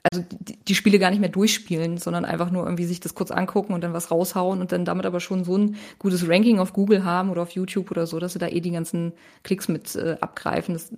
also 0.09 0.25
die, 0.39 0.57
die 0.57 0.75
Spiele 0.75 0.99
gar 0.99 1.11
nicht 1.11 1.19
mehr 1.19 1.29
durchspielen, 1.29 1.97
sondern 1.97 2.25
einfach 2.25 2.51
nur 2.51 2.63
irgendwie 2.63 2.85
sich 2.85 2.99
das 2.99 3.15
kurz 3.15 3.31
angucken 3.31 3.73
und 3.73 3.81
dann 3.81 3.93
was 3.93 4.11
raushauen 4.11 4.61
und 4.61 4.71
dann 4.71 4.85
damit 4.85 5.05
aber 5.05 5.19
schon 5.19 5.43
so 5.43 5.57
ein 5.57 5.75
gutes 5.99 6.27
Ranking 6.27 6.59
auf 6.59 6.73
Google 6.73 7.03
haben 7.03 7.29
oder 7.29 7.43
auf 7.43 7.51
YouTube 7.51 7.91
oder 7.91 8.07
so, 8.07 8.19
dass 8.19 8.33
sie 8.33 8.39
da 8.39 8.47
eh 8.47 8.61
die 8.61 8.71
ganzen 8.71 9.13
Klicks 9.43 9.67
mit 9.67 9.95
äh, 9.95 10.17
abgreifen. 10.21 10.73
Das, 10.73 10.91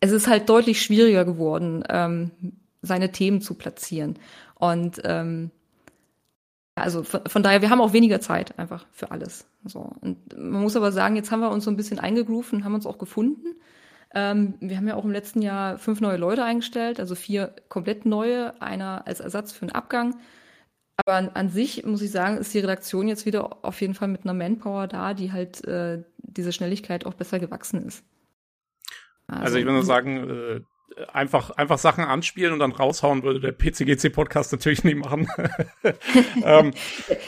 es 0.00 0.12
ist 0.12 0.26
halt 0.26 0.48
deutlich 0.48 0.82
schwieriger 0.82 1.24
geworden, 1.24 1.84
ähm, 1.88 2.30
seine 2.82 3.12
Themen 3.12 3.40
zu 3.40 3.54
platzieren. 3.54 4.18
Und 4.54 5.00
ähm, 5.04 5.50
also 6.74 7.02
von, 7.02 7.20
von, 7.26 7.42
daher, 7.42 7.62
wir 7.62 7.70
haben 7.70 7.80
auch 7.80 7.92
weniger 7.92 8.20
Zeit 8.20 8.58
einfach 8.58 8.86
für 8.90 9.10
alles. 9.10 9.46
So. 9.64 9.92
Und 10.00 10.36
man 10.36 10.62
muss 10.62 10.76
aber 10.76 10.92
sagen, 10.92 11.16
jetzt 11.16 11.30
haben 11.30 11.40
wir 11.40 11.50
uns 11.50 11.64
so 11.64 11.70
ein 11.70 11.76
bisschen 11.76 11.98
eingegroovt 11.98 12.52
und 12.52 12.64
haben 12.64 12.74
uns 12.74 12.86
auch 12.86 12.98
gefunden. 12.98 13.56
Ähm, 14.14 14.54
wir 14.60 14.76
haben 14.76 14.88
ja 14.88 14.96
auch 14.96 15.04
im 15.04 15.12
letzten 15.12 15.42
Jahr 15.42 15.78
fünf 15.78 16.00
neue 16.00 16.16
Leute 16.16 16.42
eingestellt, 16.42 16.98
also 16.98 17.14
vier 17.14 17.54
komplett 17.68 18.06
neue, 18.06 18.60
einer 18.60 19.06
als 19.06 19.20
Ersatz 19.20 19.52
für 19.52 19.62
einen 19.62 19.72
Abgang. 19.72 20.16
Aber 20.96 21.16
an, 21.16 21.28
an, 21.30 21.48
sich 21.48 21.84
muss 21.84 22.02
ich 22.02 22.10
sagen, 22.10 22.38
ist 22.38 22.52
die 22.52 22.58
Redaktion 22.58 23.08
jetzt 23.08 23.24
wieder 23.24 23.64
auf 23.64 23.80
jeden 23.80 23.94
Fall 23.94 24.08
mit 24.08 24.24
einer 24.24 24.34
Manpower 24.34 24.86
da, 24.86 25.14
die 25.14 25.32
halt 25.32 25.64
äh, 25.64 26.02
diese 26.18 26.52
Schnelligkeit 26.52 27.06
auch 27.06 27.14
besser 27.14 27.38
gewachsen 27.38 27.86
ist. 27.86 28.04
Also, 29.30 29.44
also 29.44 29.58
ich 29.58 29.64
würde 29.64 29.74
nur 29.74 29.84
sagen, 29.84 30.30
äh, 30.30 30.60
einfach, 31.12 31.50
einfach 31.50 31.78
Sachen 31.78 32.04
anspielen 32.04 32.52
und 32.52 32.58
dann 32.58 32.72
raushauen 32.72 33.22
würde 33.22 33.40
der 33.40 33.52
PCGC-Podcast 33.52 34.52
natürlich 34.52 34.84
nie 34.84 34.94
machen. 34.94 35.28
ähm. 36.44 36.72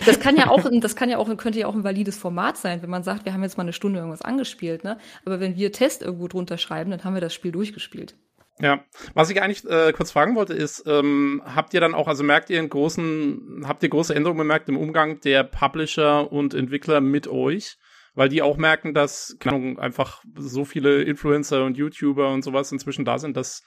Das 0.06 0.20
kann 0.20 0.36
ja 0.36 0.48
auch, 0.48 0.68
das 0.80 0.96
kann 0.96 1.08
ja 1.08 1.18
auch, 1.18 1.34
könnte 1.36 1.60
ja 1.60 1.66
auch 1.66 1.74
ein 1.74 1.84
valides 1.84 2.18
Format 2.18 2.56
sein, 2.56 2.82
wenn 2.82 2.90
man 2.90 3.02
sagt, 3.02 3.24
wir 3.24 3.32
haben 3.32 3.42
jetzt 3.42 3.56
mal 3.56 3.62
eine 3.62 3.72
Stunde 3.72 3.98
irgendwas 3.98 4.22
angespielt, 4.22 4.84
ne? 4.84 4.98
Aber 5.24 5.40
wenn 5.40 5.56
wir 5.56 5.72
Test 5.72 6.02
irgendwo 6.02 6.28
drunter 6.28 6.58
schreiben, 6.58 6.90
dann 6.90 7.04
haben 7.04 7.14
wir 7.14 7.20
das 7.20 7.34
Spiel 7.34 7.52
durchgespielt. 7.52 8.16
Ja, 8.60 8.84
was 9.14 9.30
ich 9.30 9.40
eigentlich 9.40 9.68
äh, 9.68 9.92
kurz 9.92 10.12
fragen 10.12 10.36
wollte, 10.36 10.54
ist, 10.54 10.84
ähm, 10.86 11.42
habt 11.44 11.72
ihr 11.74 11.80
dann 11.80 11.94
auch, 11.94 12.06
also 12.06 12.22
merkt 12.22 12.50
ihr 12.50 12.58
einen 12.58 12.68
großen, 12.68 13.64
habt 13.66 13.82
ihr 13.82 13.88
große 13.88 14.14
Änderungen 14.14 14.38
bemerkt 14.38 14.68
im 14.68 14.76
Umgang 14.76 15.20
der 15.20 15.42
Publisher 15.42 16.30
und 16.30 16.54
Entwickler 16.54 17.00
mit 17.00 17.28
euch? 17.28 17.78
Weil 18.14 18.28
die 18.28 18.42
auch 18.42 18.56
merken, 18.56 18.94
dass 18.94 19.36
keine 19.40 19.56
Ahnung, 19.56 19.78
einfach 19.78 20.22
so 20.36 20.64
viele 20.64 21.02
Influencer 21.02 21.64
und 21.64 21.76
YouTuber 21.76 22.32
und 22.32 22.42
sowas 22.42 22.72
inzwischen 22.72 23.04
da 23.04 23.18
sind, 23.18 23.36
dass 23.36 23.62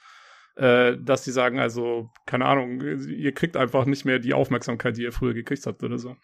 äh, 0.56 0.96
dass 0.98 1.22
die 1.22 1.32
sagen, 1.32 1.58
also 1.58 2.10
keine 2.24 2.46
Ahnung, 2.46 2.80
ihr 2.80 3.32
kriegt 3.32 3.56
einfach 3.56 3.84
nicht 3.84 4.04
mehr 4.04 4.18
die 4.18 4.34
Aufmerksamkeit, 4.34 4.96
die 4.96 5.02
ihr 5.02 5.12
früher 5.12 5.34
gekriegt 5.34 5.66
habt 5.66 5.82
oder 5.82 5.98
so. 5.98 6.16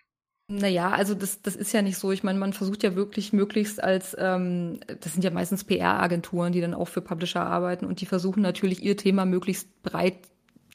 Naja, 0.49 0.91
also 0.91 1.14
das, 1.14 1.41
das 1.41 1.55
ist 1.57 1.73
ja 1.73 1.83
nicht 1.83 1.97
so. 1.97 2.12
Ich 2.12 2.23
meine, 2.23 2.39
man 2.39 2.53
versucht 2.53 2.83
ja 2.83 2.95
wirklich 2.95 3.33
möglichst 3.33 3.83
als, 3.83 4.16
ähm, 4.18 4.81
das 5.01 5.12
sind 5.12 5.23
ja 5.23 5.31
meistens 5.31 5.64
PR-Agenturen, 5.64 6.53
die 6.53 6.61
dann 6.61 6.75
auch 6.75 6.89
für 6.89 7.01
Publisher 7.01 7.47
arbeiten 7.47 7.87
und 7.87 8.01
die 8.01 8.07
versuchen 8.07 8.43
natürlich 8.43 8.83
ihr 8.83 8.97
Thema 8.97 9.25
möglichst 9.25 9.83
breit 9.83 10.32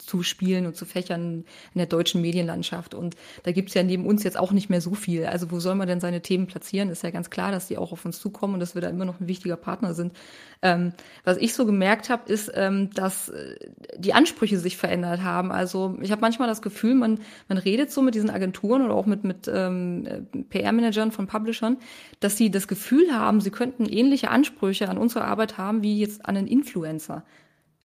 zuzuspielen 0.07 0.65
und 0.65 0.75
zu 0.75 0.85
fächern 0.85 1.43
in 1.73 1.77
der 1.77 1.85
deutschen 1.85 2.21
Medienlandschaft. 2.21 2.93
Und 2.93 3.15
da 3.43 3.51
gibt's 3.51 3.73
ja 3.73 3.83
neben 3.83 4.05
uns 4.05 4.23
jetzt 4.23 4.37
auch 4.37 4.51
nicht 4.51 4.69
mehr 4.69 4.81
so 4.81 4.95
viel. 4.95 5.25
Also 5.25 5.51
wo 5.51 5.59
soll 5.59 5.75
man 5.75 5.87
denn 5.87 5.99
seine 5.99 6.21
Themen 6.21 6.47
platzieren? 6.47 6.89
Ist 6.89 7.03
ja 7.03 7.11
ganz 7.11 7.29
klar, 7.29 7.51
dass 7.51 7.67
die 7.67 7.77
auch 7.77 7.91
auf 7.91 8.05
uns 8.05 8.19
zukommen 8.19 8.55
und 8.55 8.59
dass 8.59 8.73
wir 8.73 8.81
da 8.81 8.89
immer 8.89 9.05
noch 9.05 9.19
ein 9.19 9.27
wichtiger 9.27 9.57
Partner 9.57 9.93
sind. 9.93 10.13
Ähm, 10.61 10.93
was 11.23 11.37
ich 11.37 11.53
so 11.53 11.65
gemerkt 11.65 12.09
habe, 12.09 12.31
ist, 12.31 12.51
ähm, 12.55 12.89
dass 12.91 13.29
äh, 13.29 13.55
die 13.97 14.13
Ansprüche 14.13 14.57
sich 14.57 14.77
verändert 14.77 15.21
haben. 15.21 15.51
Also 15.51 15.97
ich 16.01 16.11
habe 16.11 16.21
manchmal 16.21 16.47
das 16.47 16.61
Gefühl, 16.61 16.95
man, 16.95 17.19
man 17.47 17.57
redet 17.57 17.91
so 17.91 18.01
mit 18.01 18.15
diesen 18.15 18.29
Agenturen 18.29 18.83
oder 18.83 18.95
auch 18.95 19.05
mit, 19.05 19.23
mit 19.23 19.49
ähm, 19.53 20.27
PR-Managern 20.49 21.11
von 21.11 21.27
Publishern, 21.27 21.77
dass 22.19 22.37
sie 22.37 22.49
das 22.49 22.67
Gefühl 22.67 23.11
haben, 23.13 23.41
sie 23.41 23.51
könnten 23.51 23.85
ähnliche 23.85 24.31
Ansprüche 24.31 24.89
an 24.89 24.97
unsere 24.97 25.25
Arbeit 25.25 25.57
haben 25.57 25.83
wie 25.83 25.99
jetzt 25.99 26.25
an 26.25 26.37
einen 26.37 26.47
Influencer. 26.47 27.23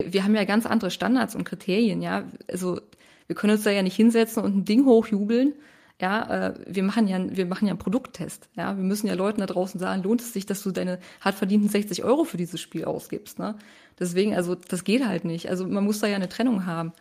Wir 0.04 0.24
haben 0.24 0.36
ja 0.36 0.44
ganz 0.44 0.66
andere 0.66 0.92
Standards 0.92 1.36
und 1.36 1.44
Kriterien, 1.44 2.02
ja. 2.02 2.26
Also 2.50 2.80
wir 3.28 3.36
können 3.36 3.54
uns 3.54 3.64
da 3.64 3.72
ja 3.72 3.82
nicht 3.82 3.96
hinsetzen 3.96 4.44
und 4.44 4.56
ein 4.56 4.66
Ding 4.66 4.86
hochjubeln 4.86 5.54
ja, 6.00 6.50
äh, 6.50 6.54
wir 6.68 6.84
machen 6.84 7.08
ja, 7.08 7.20
wir 7.36 7.46
machen 7.48 7.66
ja 7.66 7.72
einen 7.72 7.80
Produkttest. 7.80 8.50
Ja, 8.56 8.78
wir 8.78 8.84
müssen 8.84 9.08
ja 9.08 9.16
Leuten 9.16 9.40
da 9.40 9.48
draußen 9.48 9.80
sagen, 9.80 10.04
lohnt 10.04 10.22
es 10.22 10.32
sich, 10.32 10.46
dass 10.46 10.62
du 10.62 10.72
deine 10.72 11.00
hart 11.22 11.36
verdienten 11.36 11.70
60 11.70 12.04
Euro 12.04 12.24
für 12.24 12.38
dieses 12.38 12.62
Spiel 12.62 12.86
ausgibst. 12.86 13.40
Ne? 13.40 13.56
Deswegen, 14.00 14.36
also 14.36 14.54
das 14.54 14.84
geht 14.84 15.06
halt 15.06 15.26
nicht. 15.26 15.50
Also 15.50 15.66
man 15.68 15.84
muss 15.84 16.00
da 16.00 16.08
ja 16.08 16.16
eine 16.16 16.30
Trennung 16.30 16.68
haben 16.68 16.94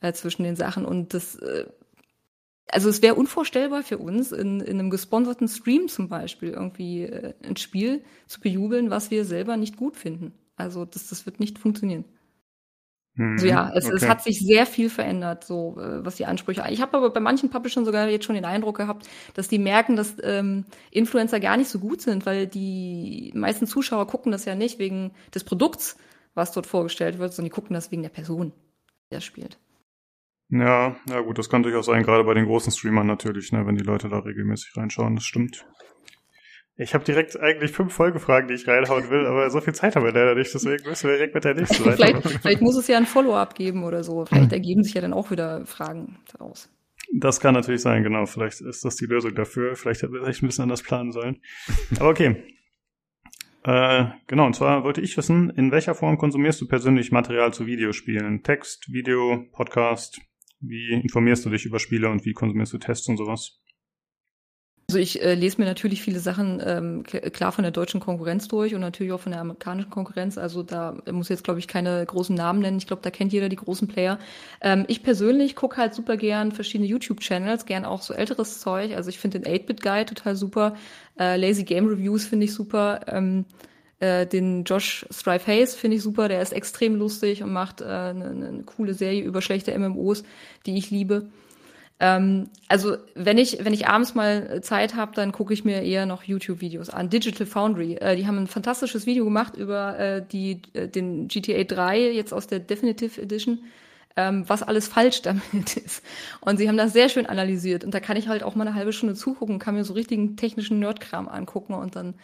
äh, 0.00 0.12
zwischen 0.14 0.44
den 0.44 0.56
Sachen 0.56 0.84
und 0.84 1.14
das. 1.14 1.36
Äh, 1.36 1.66
also 2.70 2.90
es 2.90 3.00
wäre 3.00 3.14
unvorstellbar 3.14 3.82
für 3.82 3.96
uns, 3.96 4.30
in, 4.30 4.60
in 4.60 4.78
einem 4.78 4.90
gesponserten 4.90 5.48
Stream 5.48 5.88
zum 5.88 6.08
Beispiel 6.08 6.50
irgendwie 6.50 7.04
äh, 7.04 7.32
ein 7.42 7.56
Spiel 7.56 8.02
zu 8.26 8.40
bejubeln, 8.40 8.90
was 8.90 9.10
wir 9.10 9.24
selber 9.24 9.56
nicht 9.56 9.76
gut 9.76 9.96
finden. 9.96 10.32
Also 10.56 10.84
das, 10.84 11.08
das 11.08 11.24
wird 11.26 11.40
nicht 11.40 11.58
funktionieren. 11.58 12.04
Also 13.18 13.46
ja, 13.46 13.72
es, 13.74 13.86
okay. 13.86 13.96
es 13.96 14.08
hat 14.08 14.22
sich 14.22 14.38
sehr 14.40 14.64
viel 14.64 14.88
verändert, 14.88 15.42
so 15.42 15.76
äh, 15.80 16.04
was 16.04 16.16
die 16.16 16.26
Ansprüche. 16.26 16.64
Ich 16.70 16.80
habe 16.80 16.96
aber 16.96 17.10
bei 17.10 17.20
manchen 17.20 17.50
Publishern 17.50 17.84
sogar 17.84 18.08
jetzt 18.08 18.24
schon 18.24 18.36
den 18.36 18.44
Eindruck 18.44 18.76
gehabt, 18.76 19.08
dass 19.34 19.48
die 19.48 19.58
merken, 19.58 19.96
dass 19.96 20.14
ähm, 20.22 20.64
Influencer 20.92 21.40
gar 21.40 21.56
nicht 21.56 21.68
so 21.68 21.80
gut 21.80 22.00
sind, 22.00 22.26
weil 22.26 22.46
die 22.46 23.32
meisten 23.34 23.66
Zuschauer 23.66 24.06
gucken 24.06 24.30
das 24.30 24.44
ja 24.44 24.54
nicht 24.54 24.78
wegen 24.78 25.10
des 25.34 25.42
Produkts, 25.42 25.96
was 26.34 26.52
dort 26.52 26.66
vorgestellt 26.66 27.18
wird, 27.18 27.32
sondern 27.32 27.50
die 27.50 27.54
gucken 27.54 27.74
das 27.74 27.90
wegen 27.90 28.02
der 28.02 28.08
Person, 28.10 28.52
die 29.10 29.16
das 29.16 29.24
spielt. 29.24 29.58
Ja, 30.50 30.96
ja 31.08 31.20
gut, 31.20 31.38
das 31.38 31.50
kann 31.50 31.62
durchaus 31.62 31.86
sein, 31.86 32.04
gerade 32.04 32.24
bei 32.24 32.34
den 32.34 32.46
großen 32.46 32.72
Streamern 32.72 33.06
natürlich, 33.06 33.52
ne, 33.52 33.66
wenn 33.66 33.76
die 33.76 33.84
Leute 33.84 34.08
da 34.08 34.20
regelmäßig 34.20 34.76
reinschauen, 34.76 35.16
das 35.16 35.24
stimmt. 35.24 35.66
Ich 36.80 36.94
habe 36.94 37.04
direkt 37.04 37.38
eigentlich 37.40 37.72
fünf 37.72 37.92
Folgefragen, 37.92 38.46
die 38.46 38.54
ich 38.54 38.68
reinhauen 38.68 39.10
will, 39.10 39.26
aber 39.26 39.50
so 39.50 39.60
viel 39.60 39.74
Zeit 39.74 39.96
haben 39.96 40.04
wir 40.04 40.12
leider 40.12 40.36
nicht, 40.36 40.54
deswegen 40.54 40.88
müssen 40.88 41.08
wir 41.10 41.16
direkt 41.16 41.34
mit 41.34 41.44
der 41.44 41.54
nächsten 41.54 41.84
weitermachen. 41.84 42.22
vielleicht, 42.22 42.40
vielleicht 42.40 42.60
muss 42.60 42.76
es 42.76 42.86
ja 42.86 42.96
ein 42.96 43.04
Follow-up 43.04 43.56
geben 43.56 43.82
oder 43.82 44.04
so. 44.04 44.24
Vielleicht 44.24 44.52
ergeben 44.52 44.84
sich 44.84 44.94
ja 44.94 45.00
dann 45.00 45.12
auch 45.12 45.32
wieder 45.32 45.66
Fragen 45.66 46.20
daraus. 46.32 46.70
Das 47.12 47.40
kann 47.40 47.54
natürlich 47.54 47.80
sein, 47.80 48.04
genau. 48.04 48.26
Vielleicht 48.26 48.60
ist 48.60 48.84
das 48.84 48.94
die 48.94 49.06
Lösung 49.06 49.34
dafür. 49.34 49.74
Vielleicht 49.74 50.02
hätten 50.02 50.12
wir 50.12 50.26
echt 50.28 50.42
ein 50.42 50.46
bisschen 50.46 50.62
anders 50.62 50.82
planen 50.82 51.10
sollen. 51.10 51.40
Aber 51.98 52.10
okay. 52.10 52.44
Äh, 53.64 54.04
genau, 54.28 54.46
und 54.46 54.54
zwar 54.54 54.84
wollte 54.84 55.00
ich 55.00 55.16
wissen, 55.16 55.50
in 55.50 55.72
welcher 55.72 55.96
Form 55.96 56.16
konsumierst 56.16 56.60
du 56.60 56.68
persönlich 56.68 57.10
Material 57.10 57.52
zu 57.52 57.66
Videospielen? 57.66 58.44
Text, 58.44 58.92
Video, 58.92 59.46
Podcast? 59.52 60.20
Wie 60.60 60.92
informierst 60.92 61.44
du 61.44 61.50
dich 61.50 61.64
über 61.64 61.80
Spiele 61.80 62.08
und 62.08 62.24
wie 62.24 62.34
konsumierst 62.34 62.72
du 62.72 62.78
Tests 62.78 63.08
und 63.08 63.16
sowas? 63.16 63.60
Also 64.90 65.00
ich 65.00 65.22
äh, 65.22 65.34
lese 65.34 65.60
mir 65.60 65.66
natürlich 65.66 66.00
viele 66.00 66.18
Sachen 66.18 66.62
ähm, 66.64 67.02
klar 67.02 67.52
von 67.52 67.62
der 67.62 67.72
deutschen 67.72 68.00
Konkurrenz 68.00 68.48
durch 68.48 68.74
und 68.74 68.80
natürlich 68.80 69.12
auch 69.12 69.20
von 69.20 69.32
der 69.32 69.42
amerikanischen 69.42 69.90
Konkurrenz. 69.90 70.38
Also 70.38 70.62
da 70.62 70.96
muss 71.12 71.28
jetzt, 71.28 71.44
glaube 71.44 71.58
ich, 71.58 71.68
keine 71.68 72.06
großen 72.06 72.34
Namen 72.34 72.60
nennen. 72.60 72.78
Ich 72.78 72.86
glaube, 72.86 73.02
da 73.02 73.10
kennt 73.10 73.34
jeder 73.34 73.50
die 73.50 73.56
großen 73.56 73.86
Player. 73.86 74.18
Ähm, 74.62 74.86
ich 74.88 75.02
persönlich 75.02 75.56
gucke 75.56 75.76
halt 75.76 75.92
super 75.92 76.16
gern 76.16 76.52
verschiedene 76.52 76.88
YouTube-Channels, 76.88 77.66
gern 77.66 77.84
auch 77.84 78.00
so 78.00 78.14
älteres 78.14 78.60
Zeug. 78.60 78.96
Also 78.96 79.10
ich 79.10 79.18
finde 79.18 79.40
den 79.40 79.52
8-Bit-Guy 79.52 80.06
total 80.06 80.36
super. 80.36 80.74
Äh, 81.20 81.36
Lazy 81.36 81.64
Game 81.64 81.86
Reviews 81.86 82.24
finde 82.24 82.46
ich 82.46 82.54
super. 82.54 83.00
Ähm, 83.08 83.44
äh, 84.00 84.26
den 84.26 84.64
Josh 84.64 85.04
Strife 85.12 85.52
Hayes 85.52 85.74
finde 85.74 85.98
ich 85.98 86.02
super. 86.02 86.28
Der 86.28 86.40
ist 86.40 86.54
extrem 86.54 86.94
lustig 86.94 87.42
und 87.42 87.52
macht 87.52 87.82
äh, 87.82 87.84
eine, 87.84 88.30
eine 88.30 88.62
coole 88.64 88.94
Serie 88.94 89.22
über 89.22 89.42
schlechte 89.42 89.78
MMOs, 89.78 90.22
die 90.64 90.78
ich 90.78 90.90
liebe. 90.90 91.28
Ähm, 92.00 92.48
also 92.68 92.96
wenn 93.14 93.38
ich 93.38 93.64
wenn 93.64 93.72
ich 93.72 93.88
abends 93.88 94.14
mal 94.14 94.60
Zeit 94.62 94.94
habe, 94.94 95.12
dann 95.14 95.32
gucke 95.32 95.52
ich 95.52 95.64
mir 95.64 95.82
eher 95.82 96.06
noch 96.06 96.22
YouTube-Videos 96.22 96.90
an. 96.90 97.10
Digital 97.10 97.46
Foundry, 97.46 97.94
äh, 97.94 98.14
die 98.16 98.26
haben 98.26 98.38
ein 98.38 98.46
fantastisches 98.46 99.06
Video 99.06 99.24
gemacht 99.24 99.56
über 99.56 99.98
äh, 99.98 100.22
die 100.24 100.62
äh, 100.74 100.86
den 100.86 101.26
GTA 101.28 101.64
3 101.64 102.12
jetzt 102.12 102.32
aus 102.32 102.46
der 102.46 102.60
Definitive 102.60 103.20
Edition, 103.20 103.64
ähm, 104.16 104.44
was 104.48 104.62
alles 104.62 104.86
falsch 104.86 105.22
damit 105.22 105.76
ist. 105.76 106.04
Und 106.40 106.58
sie 106.58 106.68
haben 106.68 106.76
das 106.76 106.92
sehr 106.92 107.08
schön 107.08 107.26
analysiert 107.26 107.82
und 107.82 107.92
da 107.92 108.00
kann 108.00 108.16
ich 108.16 108.28
halt 108.28 108.44
auch 108.44 108.54
mal 108.54 108.66
eine 108.66 108.76
halbe 108.76 108.92
Stunde 108.92 109.16
zugucken, 109.16 109.58
kann 109.58 109.74
mir 109.74 109.84
so 109.84 109.94
richtigen 109.94 110.36
technischen 110.36 110.78
Nerdkram 110.78 111.28
angucken 111.28 111.74
und 111.74 111.96
dann 111.96 112.14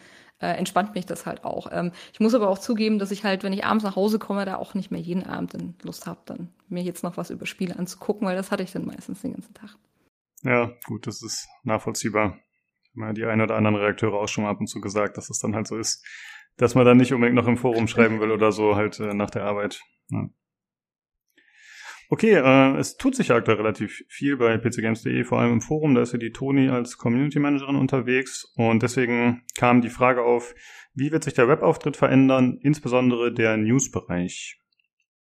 äh, 0.45 0.57
entspannt 0.57 0.93
mich 0.93 1.05
das 1.05 1.25
halt 1.25 1.43
auch. 1.43 1.67
Ähm, 1.71 1.91
ich 2.13 2.19
muss 2.19 2.35
aber 2.35 2.49
auch 2.49 2.59
zugeben, 2.59 2.99
dass 2.99 3.11
ich 3.11 3.23
halt, 3.23 3.43
wenn 3.43 3.53
ich 3.53 3.65
abends 3.65 3.83
nach 3.83 3.95
Hause 3.95 4.19
komme, 4.19 4.45
da 4.45 4.57
auch 4.57 4.73
nicht 4.73 4.91
mehr 4.91 5.01
jeden 5.01 5.23
Abend 5.23 5.53
dann 5.53 5.75
Lust 5.81 6.05
habe, 6.05 6.19
dann 6.25 6.49
mir 6.69 6.83
jetzt 6.83 7.03
noch 7.03 7.17
was 7.17 7.29
über 7.29 7.45
Spiele 7.45 7.77
anzugucken, 7.77 8.27
weil 8.27 8.35
das 8.35 8.51
hatte 8.51 8.63
ich 8.63 8.71
dann 8.71 8.85
meistens 8.85 9.21
den 9.21 9.33
ganzen 9.33 9.53
Tag. 9.53 9.75
Ja, 10.43 10.71
gut, 10.85 11.07
das 11.07 11.23
ist 11.23 11.47
nachvollziehbar. 11.63 12.37
Mal 12.93 13.13
die 13.13 13.25
ein 13.25 13.41
oder 13.41 13.55
anderen 13.55 13.75
Reakteure 13.75 14.13
auch 14.13 14.27
schon 14.27 14.43
mal 14.43 14.51
ab 14.51 14.59
und 14.59 14.67
zu 14.67 14.79
gesagt, 14.79 15.17
dass 15.17 15.29
es 15.29 15.39
dann 15.39 15.55
halt 15.55 15.67
so 15.67 15.77
ist, 15.77 16.05
dass 16.57 16.75
man 16.75 16.85
dann 16.85 16.97
nicht 16.97 17.13
unbedingt 17.13 17.35
noch 17.35 17.47
im 17.47 17.57
Forum 17.57 17.87
schreiben 17.87 18.21
will 18.21 18.31
oder 18.31 18.51
so 18.51 18.75
halt 18.75 18.99
äh, 18.99 19.13
nach 19.13 19.29
der 19.29 19.43
Arbeit. 19.43 19.81
Ja. 20.09 20.29
Okay, 22.09 22.33
äh, 22.33 22.77
es 22.77 22.97
tut 22.97 23.15
sich 23.15 23.29
ja 23.29 23.35
aktuell 23.35 23.57
relativ 23.57 24.03
viel 24.07 24.37
bei 24.37 24.57
pcgames.de, 24.57 25.23
vor 25.23 25.39
allem 25.39 25.53
im 25.53 25.61
Forum. 25.61 25.95
Da 25.95 26.01
ist 26.01 26.13
ja 26.13 26.19
die 26.19 26.31
Toni 26.31 26.69
als 26.69 26.97
Community 26.97 27.39
Managerin 27.39 27.75
unterwegs 27.75 28.51
und 28.55 28.83
deswegen 28.83 29.43
kam 29.57 29.81
die 29.81 29.89
Frage 29.89 30.21
auf, 30.21 30.53
wie 30.93 31.11
wird 31.11 31.23
sich 31.23 31.33
der 31.33 31.47
Webauftritt 31.47 31.97
verändern, 31.97 32.59
insbesondere 32.61 33.33
der 33.33 33.57
News-Bereich? 33.57 34.59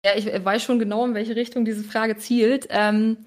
Ja, 0.06 0.12
ich 0.16 0.28
weiß 0.28 0.62
schon 0.64 0.78
genau, 0.78 1.06
in 1.06 1.16
welche 1.16 1.36
Richtung 1.36 1.66
diese 1.66 1.84
Frage 1.84 2.18
zielt. 2.18 2.68
Ähm, 2.70 3.26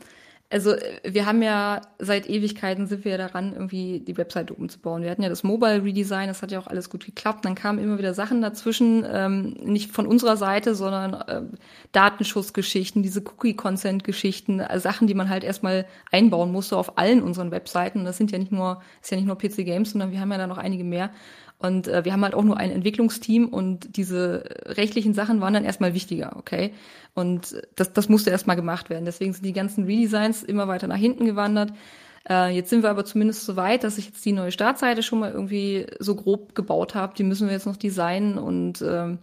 also 0.51 0.75
wir 1.05 1.27
haben 1.27 1.43
ja 1.43 1.83
seit 1.99 2.29
Ewigkeiten 2.29 2.87
sind 2.87 3.05
wir 3.05 3.13
ja 3.13 3.19
daran, 3.19 3.53
irgendwie 3.53 4.01
die 4.01 4.17
Webseite 4.17 4.55
umzubauen. 4.55 5.03
Wir 5.03 5.11
hatten 5.11 5.23
ja 5.23 5.29
das 5.29 5.43
Mobile 5.43 5.85
Redesign, 5.85 6.29
das 6.29 6.41
hat 6.41 6.51
ja 6.51 6.59
auch 6.59 6.67
alles 6.69 6.89
gut 6.89 7.05
geklappt. 7.05 7.45
Dann 7.45 7.55
kamen 7.55 7.79
immer 7.79 7.99
wieder 7.99 8.15
Sachen 8.15 8.41
dazwischen, 8.41 9.05
ähm, 9.13 9.57
nicht 9.63 9.93
von 9.93 10.07
unserer 10.07 10.39
Seite, 10.39 10.75
sondern 10.75 11.23
ähm, 11.29 11.51
Datenschutzgeschichten, 11.93 13.03
diese 13.03 13.21
Cookie-Consent-Geschichten, 13.21 14.61
äh, 14.61 14.81
Sachen, 14.81 15.07
die 15.07 15.15
man 15.15 15.29
halt 15.29 15.45
erstmal 15.45 15.85
einbauen 16.11 16.51
musste 16.51 16.79
auf 16.79 16.97
allen 16.97 17.23
unseren 17.23 17.51
Webseiten. 17.51 18.01
Und 18.01 18.05
das 18.07 18.17
sind 18.17 18.31
ja 18.31 18.39
nicht 18.39 18.53
nur, 18.53 18.81
ist 19.03 19.11
ja 19.11 19.19
nicht 19.19 19.27
nur 19.27 19.37
PC 19.37 19.67
Games, 19.67 19.91
sondern 19.91 20.13
wir 20.13 20.21
haben 20.21 20.33
ja 20.33 20.39
da 20.39 20.47
noch 20.47 20.59
einige 20.59 20.85
mehr. 20.85 21.11
Und 21.59 21.89
äh, 21.89 22.05
wir 22.05 22.13
haben 22.13 22.23
halt 22.23 22.35
auch 22.35 22.45
nur 22.45 22.57
ein 22.57 22.71
Entwicklungsteam 22.71 23.49
und 23.49 23.97
diese 23.97 24.45
rechtlichen 24.65 25.13
Sachen 25.13 25.41
waren 25.41 25.55
dann 25.55 25.65
erstmal 25.65 25.93
wichtiger, 25.93 26.37
okay? 26.37 26.73
Und 27.15 27.61
das, 27.75 27.93
das 27.93 28.09
musste 28.09 28.31
erstmal 28.31 28.55
gemacht 28.55 28.91
werden. 28.91 29.05
Deswegen 29.05 29.33
sind 29.33 29.45
die 29.45 29.53
ganzen 29.53 29.85
Redesigns 29.85 30.45
immer 30.45 30.69
weiter 30.69 30.87
nach 30.87 30.97
hinten 30.97 31.25
gewandert. 31.25 31.73
Äh, 32.29 32.55
jetzt 32.55 32.71
sind 32.71 32.83
wir 32.83 32.91
aber 32.91 33.05
zumindest 33.05 33.45
so 33.45 33.57
weit, 33.57 33.83
dass 33.83 33.99
ich 33.99 34.07
jetzt 34.07 34.25
die 34.25 34.33
neue 34.33 34.53
Startseite 34.53 35.03
schon 35.03 35.19
mal 35.19 35.33
irgendwie 35.33 35.87
so 35.99 36.15
grob 36.15 36.55
gebaut 36.55 36.95
habe. 36.95 37.15
Die 37.17 37.25
müssen 37.25 37.49
wir 37.49 37.55
jetzt 37.55 37.67
noch 37.67 37.77
designen 37.77 38.39
und 38.39 38.81
äh, 38.81 39.17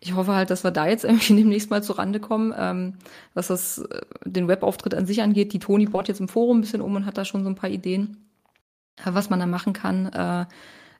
ich 0.00 0.14
hoffe 0.14 0.34
halt, 0.34 0.50
dass 0.50 0.64
wir 0.64 0.70
da 0.70 0.88
jetzt 0.88 1.04
irgendwie 1.04 1.36
demnächst 1.36 1.70
mal 1.70 1.82
zur 1.82 1.98
Rande 1.98 2.18
kommen, 2.18 2.52
ähm, 2.56 2.94
was 3.34 3.48
das 3.48 3.78
äh, 3.78 4.00
den 4.24 4.48
Webauftritt 4.48 4.94
an 4.94 5.06
sich 5.06 5.22
angeht. 5.22 5.52
Die 5.52 5.58
Toni 5.58 5.86
baut 5.86 6.08
jetzt 6.08 6.20
im 6.20 6.28
Forum 6.28 6.58
ein 6.58 6.60
bisschen 6.62 6.80
um 6.80 6.96
und 6.96 7.06
hat 7.06 7.18
da 7.18 7.24
schon 7.24 7.44
so 7.44 7.50
ein 7.50 7.54
paar 7.56 7.70
Ideen, 7.70 8.28
äh, 8.96 9.10
was 9.12 9.30
man 9.30 9.38
da 9.38 9.46
machen 9.46 9.72
kann. 9.72 10.06
Äh, 10.06 10.46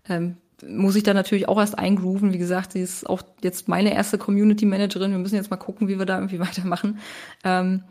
ähm, 0.09 0.37
muss 0.67 0.97
ich 0.97 1.03
da 1.03 1.15
natürlich 1.15 1.49
auch 1.49 1.59
erst 1.59 1.79
eingrooven. 1.79 2.33
Wie 2.33 2.39
gesagt, 2.39 2.73
sie 2.73 2.81
ist 2.81 3.09
auch 3.09 3.23
jetzt 3.43 3.69
meine 3.69 3.95
erste 3.95 4.19
Community 4.19 4.67
Managerin. 4.67 5.11
Wir 5.11 5.19
müssen 5.19 5.35
jetzt 5.35 5.51
mal 5.51 5.57
gucken, 5.57 5.89
wie 5.89 5.99
wir 5.99 6.07
da 6.07 6.17
irgendwie 6.17 6.39
weitermachen. 6.41 6.99
Ähm, 7.43 7.83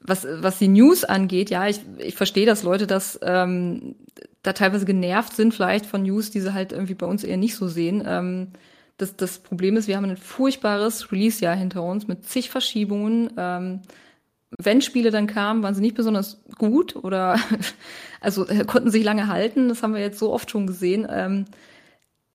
was, 0.00 0.26
was 0.30 0.58
die 0.58 0.68
News 0.68 1.04
angeht, 1.04 1.50
ja, 1.50 1.68
ich, 1.68 1.80
ich 1.98 2.14
verstehe, 2.14 2.46
dass 2.46 2.62
Leute 2.62 2.86
das 2.86 3.18
ähm, 3.22 3.96
da 4.42 4.54
teilweise 4.54 4.86
genervt 4.86 5.34
sind, 5.34 5.52
vielleicht 5.52 5.84
von 5.84 6.02
News, 6.02 6.30
die 6.30 6.40
sie 6.40 6.54
halt 6.54 6.72
irgendwie 6.72 6.94
bei 6.94 7.06
uns 7.06 7.22
eher 7.22 7.36
nicht 7.36 7.54
so 7.54 7.68
sehen. 7.68 8.02
Ähm, 8.06 8.48
das, 8.96 9.16
das 9.16 9.38
Problem 9.38 9.76
ist, 9.76 9.88
wir 9.88 9.96
haben 9.96 10.04
ein 10.04 10.16
furchtbares 10.16 11.12
Release-Jahr 11.12 11.56
hinter 11.56 11.82
uns 11.82 12.08
mit 12.08 12.26
zig 12.26 12.50
Verschiebungen. 12.50 13.30
Ähm, 13.36 13.80
wenn 14.58 14.82
Spiele 14.82 15.10
dann 15.10 15.26
kamen, 15.26 15.62
waren 15.62 15.74
sie 15.74 15.80
nicht 15.80 15.94
besonders 15.94 16.42
gut 16.58 16.96
oder 16.96 17.38
also 18.20 18.46
äh, 18.48 18.64
konnten 18.64 18.90
sich 18.90 19.04
lange 19.04 19.28
halten. 19.28 19.68
Das 19.68 19.82
haben 19.82 19.94
wir 19.94 20.00
jetzt 20.00 20.18
so 20.18 20.32
oft 20.32 20.50
schon 20.50 20.66
gesehen. 20.66 21.06
Ähm, 21.10 21.44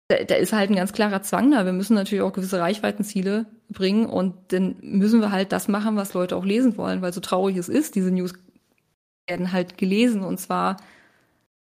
da, 0.08 0.24
da 0.24 0.36
ist 0.36 0.54
halt 0.54 0.70
ein 0.70 0.76
ganz 0.76 0.94
klarer 0.94 1.22
Zwang 1.22 1.52
da. 1.52 1.66
Wir 1.66 1.74
müssen 1.74 1.96
natürlich 1.96 2.22
auch 2.22 2.34
gewisse 2.34 2.60
Reichweitenziele 2.60 3.46
bringen 3.70 4.06
und 4.06 4.36
dann 4.50 4.76
müssen 4.82 5.22
wir 5.22 5.32
halt 5.32 5.52
das 5.52 5.68
machen, 5.68 5.96
was 5.96 6.14
Leute 6.14 6.36
auch 6.36 6.46
lesen 6.46 6.78
wollen, 6.78 7.02
weil 7.02 7.14
so 7.14 7.22
traurig 7.22 7.58
es 7.58 7.70
ist, 7.70 7.96
diese 7.96 8.12
News 8.12 8.34
werden 9.28 9.52
halt 9.52 9.78
gelesen 9.78 10.24
und 10.24 10.40
zwar 10.40 10.78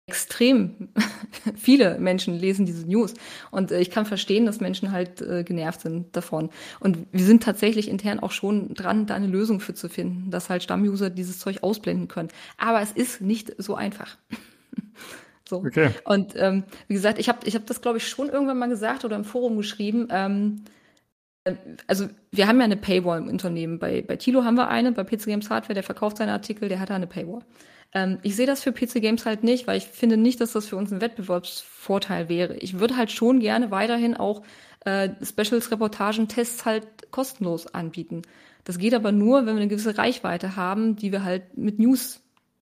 extrem 0.08 0.90
viele 1.56 1.98
Menschen 2.00 2.38
lesen 2.38 2.66
diese 2.66 2.86
News. 2.86 3.14
Und 3.50 3.72
äh, 3.72 3.80
ich 3.80 3.92
kann 3.92 4.06
verstehen, 4.06 4.46
dass 4.46 4.60
Menschen 4.60 4.92
halt 4.92 5.22
äh, 5.22 5.44
genervt 5.44 5.82
sind 5.82 6.16
davon. 6.16 6.50
Und 6.80 6.98
wir 7.12 7.26
sind 7.26 7.44
tatsächlich 7.44 7.88
intern 7.88 8.20
auch 8.20 8.32
schon 8.32 8.74
dran, 8.74 9.06
da 9.06 9.16
eine 9.16 9.28
Lösung 9.28 9.60
für 9.60 9.74
zu 9.74 9.90
finden, 9.90 10.32
dass 10.32 10.50
halt 10.50 10.64
Stammuser 10.64 11.10
dieses 11.10 11.40
Zeug 11.40 11.64
ausblenden 11.64 12.08
können. 12.08 12.30
Aber 12.58 12.82
es 12.82 12.92
ist 12.92 13.22
nicht 13.22 13.54
so 13.58 13.76
einfach. 13.76 14.18
so. 15.52 15.58
Okay. 15.58 15.92
Und 16.06 16.34
ähm, 16.36 16.64
wie 16.88 16.96
gesagt, 16.96 17.20
ich 17.20 17.30
habe 17.30 17.40
ich 17.46 17.54
hab 17.56 17.68
das, 17.68 17.82
glaube 17.82 18.00
ich, 18.00 18.08
schon 18.08 18.30
irgendwann 18.30 18.58
mal 18.58 18.70
gesagt 18.70 19.06
oder 19.06 19.16
im 19.16 19.26
Forum 19.26 19.58
geschrieben. 19.58 20.08
Ähm, 20.10 20.64
äh, 21.44 21.56
also 21.88 22.08
wir 22.32 22.48
haben 22.48 22.58
ja 22.58 22.66
eine 22.66 22.78
Paywall 22.78 23.20
im 23.20 23.28
Unternehmen. 23.28 23.78
Bei, 23.78 24.02
bei 24.02 24.16
Tilo 24.16 24.44
haben 24.44 24.56
wir 24.56 24.70
eine, 24.70 24.92
bei 24.92 25.04
PC 25.04 25.26
Games 25.26 25.50
Hardware, 25.50 25.76
der 25.76 25.84
verkauft 25.84 26.18
seine 26.18 26.32
Artikel, 26.32 26.70
der 26.70 26.80
hat 26.80 26.90
da 26.90 26.96
eine 26.96 27.08
Paywall. 27.08 27.44
Ähm, 27.94 28.20
ich 28.24 28.36
sehe 28.36 28.48
das 28.48 28.64
für 28.64 28.72
PC 28.72 29.02
Games 29.02 29.26
halt 29.26 29.44
nicht, 29.44 29.68
weil 29.68 29.78
ich 29.78 29.88
finde 29.88 30.18
nicht, 30.18 30.42
dass 30.42 30.54
das 30.54 30.68
für 30.68 30.78
uns 30.78 30.92
ein 30.92 31.02
Wettbewerbsvorteil 31.02 32.30
wäre. 32.30 32.56
Ich 32.58 32.80
würde 32.80 32.98
halt 32.98 33.12
schon 33.12 33.40
gerne 33.40 33.70
weiterhin 33.72 34.16
auch 34.16 34.44
äh, 34.86 35.10
Specials, 35.22 35.72
Reportagen, 35.72 36.28
Tests 36.28 36.66
halt 36.66 36.88
kostenlos 37.12 37.68
anbieten. 37.68 38.22
Das 38.64 38.78
geht 38.78 38.94
aber 38.94 39.12
nur, 39.12 39.46
wenn 39.46 39.56
wir 39.56 39.62
eine 39.62 39.68
gewisse 39.68 39.98
Reichweite 39.98 40.56
haben, 40.56 40.96
die 40.96 41.12
wir 41.12 41.24
halt 41.24 41.58
mit 41.58 41.80
News 41.80 42.22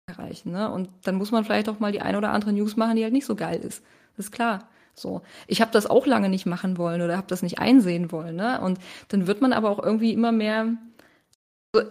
erreichen. 0.09 0.51
Ne? 0.51 0.69
Und 0.71 0.89
dann 1.03 1.15
muss 1.15 1.31
man 1.31 1.43
vielleicht 1.45 1.69
auch 1.69 1.79
mal 1.79 1.91
die 1.91 2.01
eine 2.01 2.17
oder 2.17 2.31
andere 2.31 2.53
News 2.53 2.75
machen, 2.75 2.95
die 2.95 3.03
halt 3.03 3.13
nicht 3.13 3.25
so 3.25 3.35
geil 3.35 3.59
ist. 3.59 3.83
Das 4.17 4.25
ist 4.25 4.31
klar. 4.31 4.67
So, 4.93 5.21
ich 5.47 5.61
habe 5.61 5.71
das 5.71 5.87
auch 5.87 6.05
lange 6.05 6.27
nicht 6.27 6.45
machen 6.45 6.77
wollen 6.77 7.01
oder 7.01 7.15
habe 7.15 7.27
das 7.27 7.41
nicht 7.41 7.59
einsehen 7.59 8.11
wollen, 8.11 8.35
ne? 8.35 8.59
Und 8.59 8.79
dann 9.07 9.27
wird 9.27 9.39
man 9.39 9.53
aber 9.53 9.69
auch 9.69 9.81
irgendwie 9.81 10.11
immer 10.11 10.33
mehr 10.33 10.73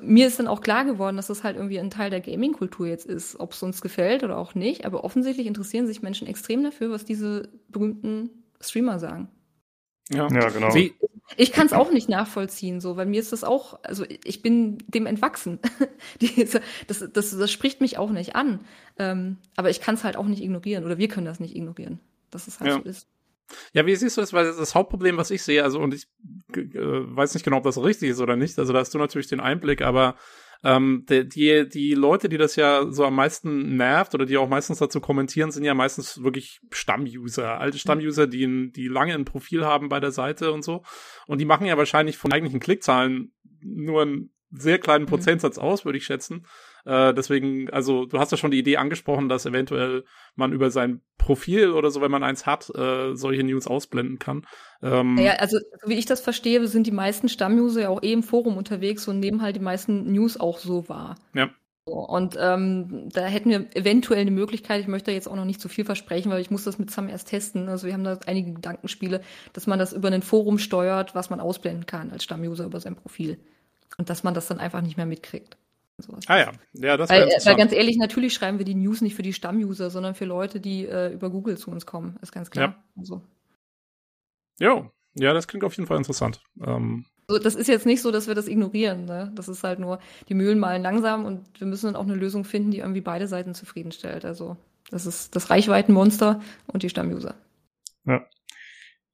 mir 0.03 0.27
ist 0.27 0.39
dann 0.39 0.49
auch 0.49 0.61
klar 0.61 0.85
geworden, 0.85 1.17
dass 1.17 1.29
das 1.29 1.45
halt 1.45 1.57
irgendwie 1.57 1.79
ein 1.79 1.91
Teil 1.91 2.11
der 2.11 2.21
Gaming-Kultur 2.21 2.89
jetzt 2.89 3.07
ist, 3.07 3.39
ob 3.39 3.53
es 3.53 3.63
uns 3.63 3.81
gefällt 3.81 4.25
oder 4.25 4.37
auch 4.37 4.55
nicht. 4.55 4.85
Aber 4.85 5.05
offensichtlich 5.05 5.47
interessieren 5.47 5.87
sich 5.87 6.03
Menschen 6.03 6.27
extrem 6.27 6.65
dafür, 6.65 6.91
was 6.91 7.05
diese 7.05 7.49
berühmten 7.69 8.31
Streamer 8.61 8.99
sagen. 8.99 9.29
Ja, 10.11 10.29
ja 10.29 10.49
genau. 10.49 10.75
Wie? 10.75 10.95
Ich 11.37 11.53
kann 11.53 11.67
es 11.67 11.73
auch 11.73 11.91
nicht 11.93 12.09
nachvollziehen, 12.09 12.81
so, 12.81 12.97
weil 12.97 13.07
mir 13.07 13.21
ist 13.21 13.33
das 13.33 13.45
auch, 13.45 13.79
also 13.83 14.05
ich 14.25 14.43
bin 14.43 14.79
dem 14.87 15.07
entwachsen. 15.07 15.59
das, 16.87 17.03
das, 17.13 17.37
das 17.37 17.53
spricht 17.53 17.81
mich 17.81 17.99
auch 17.99 18.11
nicht 18.11 18.35
an. 18.35 18.61
Ähm, 18.99 19.37
aber 19.57 19.71
ich 19.71 19.81
kann 19.81 19.95
es 19.95 20.05
halt 20.05 20.17
auch 20.17 20.27
nicht 20.27 20.43
ignorieren 20.43 20.85
oder 20.85 20.99
wir 20.99 21.09
können 21.09 21.27
das 21.27 21.41
nicht 21.41 21.55
ignorieren, 21.55 22.01
dass 22.31 22.47
es 22.47 22.61
halt 22.61 22.71
ja. 22.71 22.77
so 22.79 22.83
ist. 22.83 23.09
Ja, 23.73 23.87
wie 23.87 23.97
siehst 23.97 24.17
du 24.17 24.21
das? 24.21 24.33
Weil 24.33 24.45
das 24.45 24.75
Hauptproblem, 24.75 25.17
was 25.17 25.31
ich 25.31 25.43
sehe, 25.43 25.63
also 25.63 25.81
und 25.81 25.95
ich 25.95 26.07
äh, 26.55 26.65
weiß 26.75 27.35
nicht 27.35 27.45
genau, 27.45 27.59
ob 27.59 27.65
das 27.65 27.83
richtig 27.83 28.11
ist 28.11 28.21
oder 28.21 28.37
nicht, 28.37 28.59
also 28.59 28.73
da 28.73 28.81
hast 28.81 28.95
du 28.95 28.99
natürlich 28.99 29.27
den 29.27 29.41
Einblick, 29.41 29.83
aber 29.83 30.17
ähm, 30.65 31.07
die, 31.09 31.69
die, 31.69 31.95
Leute, 31.95 32.29
die 32.29 32.39
das 32.39 32.57
ja 32.57 32.91
so 32.91 33.05
am 33.05 33.15
meisten 33.15 33.77
nervt 33.77 34.15
oder 34.15 34.27
die 34.27 34.37
auch 34.37 34.49
meistens 34.49 34.79
dazu 34.79 35.01
kommentieren, 35.01 35.51
sind 35.53 35.65
ja 35.65 35.75
meistens 35.75 36.23
wirklich 36.23 36.61
Stammuser, 36.71 37.61
alte 37.61 37.79
Stammuser, 37.79 38.27
die, 38.27 38.73
die 38.73 38.89
lange 38.89 39.15
ein 39.15 39.25
Profil 39.25 39.65
haben 39.65 39.89
bei 39.89 40.01
der 40.01 40.11
Seite 40.11 40.53
und 40.53 40.63
so. 40.63 40.83
Und 41.27 41.41
die 41.41 41.45
machen 41.45 41.67
ja 41.67 41.77
wahrscheinlich 41.77 42.19
von 42.19 42.33
eigentlichen 42.33 42.61
Klickzahlen 42.61 43.33
nur 43.61 44.03
einen 44.03 44.31
sehr 44.51 44.79
kleinen 44.79 45.05
mhm. 45.05 45.09
Prozentsatz 45.09 45.59
aus, 45.59 45.85
würde 45.85 45.99
ich 45.99 46.05
schätzen. 46.05 46.47
Äh, 46.89 47.13
deswegen, 47.13 47.69
also 47.69 48.07
du 48.07 48.19
hast 48.19 48.33
ja 48.33 48.39
schon 48.39 48.51
die 48.51 48.59
Idee 48.59 48.79
angesprochen, 48.79 49.29
dass 49.29 49.45
eventuell 49.45 50.05
man 50.37 50.53
über 50.53 50.71
sein 50.71 51.03
Profil 51.19 51.73
oder 51.73 51.91
so, 51.91 52.01
wenn 52.01 52.11
man 52.11 52.23
eins 52.23 52.47
hat, 52.47 52.71
äh, 52.75 53.15
solche 53.15 53.43
News 53.43 53.67
ausblenden 53.67 54.19
kann. 54.19 54.47
Ähm, 54.83 55.19
ja, 55.19 55.35
also 55.35 55.59
wie 55.85 55.99
ich 55.99 56.07
das 56.07 56.23
verstehe, 56.23 56.67
sind 56.67 56.87
die 56.87 56.91
meisten 56.91 57.29
Stammuser 57.29 57.83
ja 57.83 57.89
auch 57.91 58.03
eh 58.03 58.13
im 58.13 58.23
Forum 58.23 58.57
unterwegs 58.57 59.07
und 59.07 59.21
nehmen 59.21 59.43
halt 59.43 59.55
die 59.57 59.61
meisten 59.61 60.11
News 60.11 60.41
auch 60.41 60.59
so 60.59 60.89
wahr. 60.89 61.17
Ja. 61.35 61.51
Und 61.85 62.39
ähm, 62.41 63.11
da 63.13 63.27
hätten 63.27 63.51
wir 63.51 63.67
eventuell 63.75 64.23
eine 64.23 64.31
Möglichkeit, 64.31 64.81
ich 64.81 64.89
möchte 64.89 65.11
jetzt 65.11 65.29
auch 65.29 65.37
noch 65.37 65.45
nicht 65.45 65.61
zu 65.61 65.69
viel 65.69 65.85
versprechen, 65.85 66.31
weil 66.31 66.41
ich 66.41 66.51
muss 66.51 66.65
das 66.65 66.79
mit 66.79 66.91
Sam 66.91 67.11
erst 67.11 67.29
testen. 67.29 67.69
Also 67.69 67.87
wir 67.87 67.93
haben 67.93 68.05
da 68.05 68.19
einige 68.25 68.55
Gedankenspiele, 68.55 69.21
dass 69.53 69.67
man 69.67 69.79
das 69.79 69.93
über 69.93 70.09
ein 70.09 70.23
Forum 70.23 70.59
steuert, 70.59 71.15
was 71.15 71.29
man 71.29 71.41
ausblenden 71.41 71.85
kann 71.85 72.11
als 72.11 72.25
Stammuser 72.25 72.65
über 72.65 72.81
sein 72.81 72.97
Profil. 72.97 73.39
Und 73.99 74.09
dass 74.09 74.23
man 74.23 74.33
das 74.33 74.47
dann 74.47 74.59
einfach 74.59 74.81
nicht 74.81 74.97
mehr 74.97 75.07
mitkriegt. 75.07 75.59
Sowas. 75.99 76.25
Ah 76.29 76.39
ja, 76.39 76.53
ja, 76.75 76.97
das 76.97 77.11
weil, 77.11 77.27
weil 77.27 77.57
ganz 77.57 77.73
ehrlich, 77.73 77.97
natürlich 77.97 78.33
schreiben 78.33 78.59
wir 78.59 78.65
die 78.65 78.77
News 78.77 79.01
nicht 79.01 79.17
für 79.17 79.23
die 79.23 79.33
Stammuser, 79.33 79.91
sondern 79.91 80.15
für 80.15 80.27
Leute, 80.27 80.61
die 80.61 80.87
äh, 80.87 81.13
über 81.13 81.29
Google 81.31 81.59
zu 81.59 81.71
uns 81.71 81.87
kommen, 81.87 82.17
ist 82.23 82.33
ganz 82.33 82.51
klar. 82.51 82.69
Ja. 82.69 82.85
Also. 82.97 83.23
Jo, 84.61 84.91
ja, 85.15 85.33
das 85.33 85.49
klingt 85.49 85.65
auf 85.65 85.77
jeden 85.77 85.87
Fall 85.87 85.97
interessant. 85.97 86.41
Ähm. 86.65 87.05
Also 87.29 87.43
das 87.43 87.55
ist 87.55 87.67
jetzt 87.69 87.85
nicht 87.85 88.01
so, 88.01 88.11
dass 88.11 88.27
wir 88.27 88.35
das 88.35 88.49
ignorieren. 88.49 89.05
Ne? 89.05 89.33
Das 89.35 89.49
ist 89.49 89.65
halt 89.65 89.81
nur, 89.81 89.99
die 90.29 90.35
Mühlen 90.35 90.59
malen 90.59 90.83
langsam 90.83 91.25
und 91.25 91.61
wir 91.61 91.67
müssen 91.67 91.87
dann 91.87 91.97
auch 91.97 92.07
eine 92.07 92.15
Lösung 92.15 92.45
finden, 92.45 92.71
die 92.71 92.79
irgendwie 92.79 93.01
beide 93.01 93.27
Seiten 93.27 93.55
zufriedenstellt. 93.55 94.25
Also 94.25 94.57
das 94.91 95.05
ist 95.05 95.37
das 95.37 95.51
Reichweitenmonster 95.51 96.41
und 96.69 96.83
die 96.83 96.89
Stammuser. 96.89 97.35
Ja. 98.07 98.27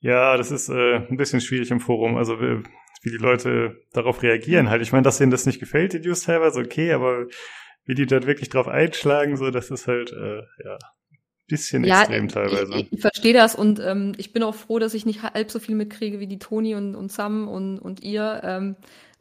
Ja, 0.01 0.37
das 0.37 0.51
ist 0.51 0.69
äh, 0.69 0.97
ein 1.09 1.17
bisschen 1.17 1.41
schwierig 1.41 1.71
im 1.71 1.81
Forum. 1.81 2.17
Also 2.17 2.39
wir, 2.39 2.63
wie 3.05 3.11
die 3.11 3.19
Leute 3.19 3.77
darauf 3.93 4.23
reagieren 4.23 4.71
halt. 4.71 4.83
Ich 4.83 4.93
meine, 4.93 5.03
dass 5.03 5.19
denen 5.19 5.31
das 5.31 5.47
nicht 5.47 5.61
gefällt, 5.61 5.93
die 5.93 6.01
News 6.01 6.23
teilweise, 6.23 6.61
okay, 6.61 6.93
aber 6.93 7.27
wie 7.85 7.95
die 7.95 8.07
dort 8.07 8.27
wirklich 8.27 8.49
drauf 8.49 8.67
einschlagen, 8.67 9.37
so, 9.37 9.51
das 9.51 9.71
ist 9.71 9.87
halt, 9.87 10.13
äh, 10.13 10.43
ja, 10.65 10.79
bisschen 11.47 11.85
ja, 11.85 12.01
extrem 12.01 12.29
teilweise. 12.29 12.75
Ich, 12.75 12.93
ich 12.93 13.01
verstehe 13.03 13.35
das 13.35 13.55
und 13.55 13.79
ähm, 13.79 14.13
ich 14.17 14.33
bin 14.33 14.43
auch 14.43 14.55
froh, 14.55 14.79
dass 14.79 14.95
ich 14.95 15.05
nicht 15.05 15.23
halb 15.23 15.51
so 15.51 15.59
viel 15.59 15.75
mitkriege 15.75 16.19
wie 16.19 16.27
die 16.27 16.39
Toni 16.39 16.75
und, 16.75 16.95
und 16.95 17.13
Sam 17.13 17.49
und, 17.49 17.79
und 17.79 18.03
ihr. 18.03 18.41
Ähm, 18.43 18.77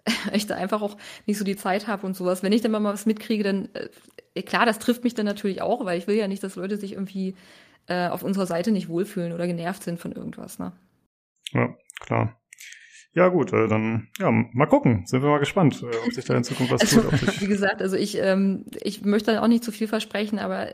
ich 0.34 0.48
da 0.48 0.56
einfach 0.56 0.82
auch 0.82 0.98
nicht 1.26 1.38
so 1.38 1.46
die 1.46 1.56
Zeit 1.56 1.88
habe 1.88 2.06
und 2.06 2.16
sowas. 2.16 2.44
Wenn 2.44 2.52
ich 2.52 2.62
dann 2.62 2.72
mal 2.72 2.84
was 2.84 3.06
mitkriege, 3.06 3.44
dann 3.44 3.70
äh, 4.34 4.42
klar, 4.42 4.66
das 4.66 4.80
trifft 4.80 5.04
mich 5.04 5.14
dann 5.14 5.26
natürlich 5.26 5.62
auch, 5.62 5.86
weil 5.86 5.98
ich 5.98 6.08
will 6.08 6.16
ja 6.16 6.28
nicht, 6.28 6.44
dass 6.44 6.56
Leute 6.56 6.78
sich 6.78 6.94
irgendwie 6.94 7.36
äh, 7.88 8.08
auf 8.08 8.24
unserer 8.24 8.46
Seite 8.46 8.72
nicht 8.72 8.90
wohlfühlen 8.90 9.34
oder 9.34 9.48
genervt 9.48 9.84
sind 9.84 10.00
von 10.00 10.12
irgendwas. 10.12 10.60
Ne? 10.60 10.72
Ja, 11.52 11.76
klar. 12.00 12.40
Ja, 13.16 13.28
gut, 13.28 13.54
äh, 13.54 13.68
dann 13.68 14.08
ja, 14.20 14.32
mal 14.32 14.66
gucken. 14.66 15.06
Sind 15.06 15.22
wir 15.22 15.30
mal 15.30 15.40
gespannt, 15.40 15.84
äh, 15.84 16.08
ob 16.08 16.14
sich 16.14 16.26
da 16.26 16.36
in 16.36 16.44
Zukunft 16.44 16.72
was 16.72 16.82
also, 16.82 17.02
tut. 17.02 17.42
Wie 17.42 17.48
gesagt, 17.48 17.82
also 17.82 17.96
ich, 17.96 18.18
ähm, 18.18 18.66
ich 18.82 19.06
möchte 19.06 19.32
da 19.32 19.42
auch 19.42 19.48
nicht 19.48 19.64
zu 19.64 19.72
viel 19.72 19.88
versprechen, 19.88 20.40
aber 20.40 20.74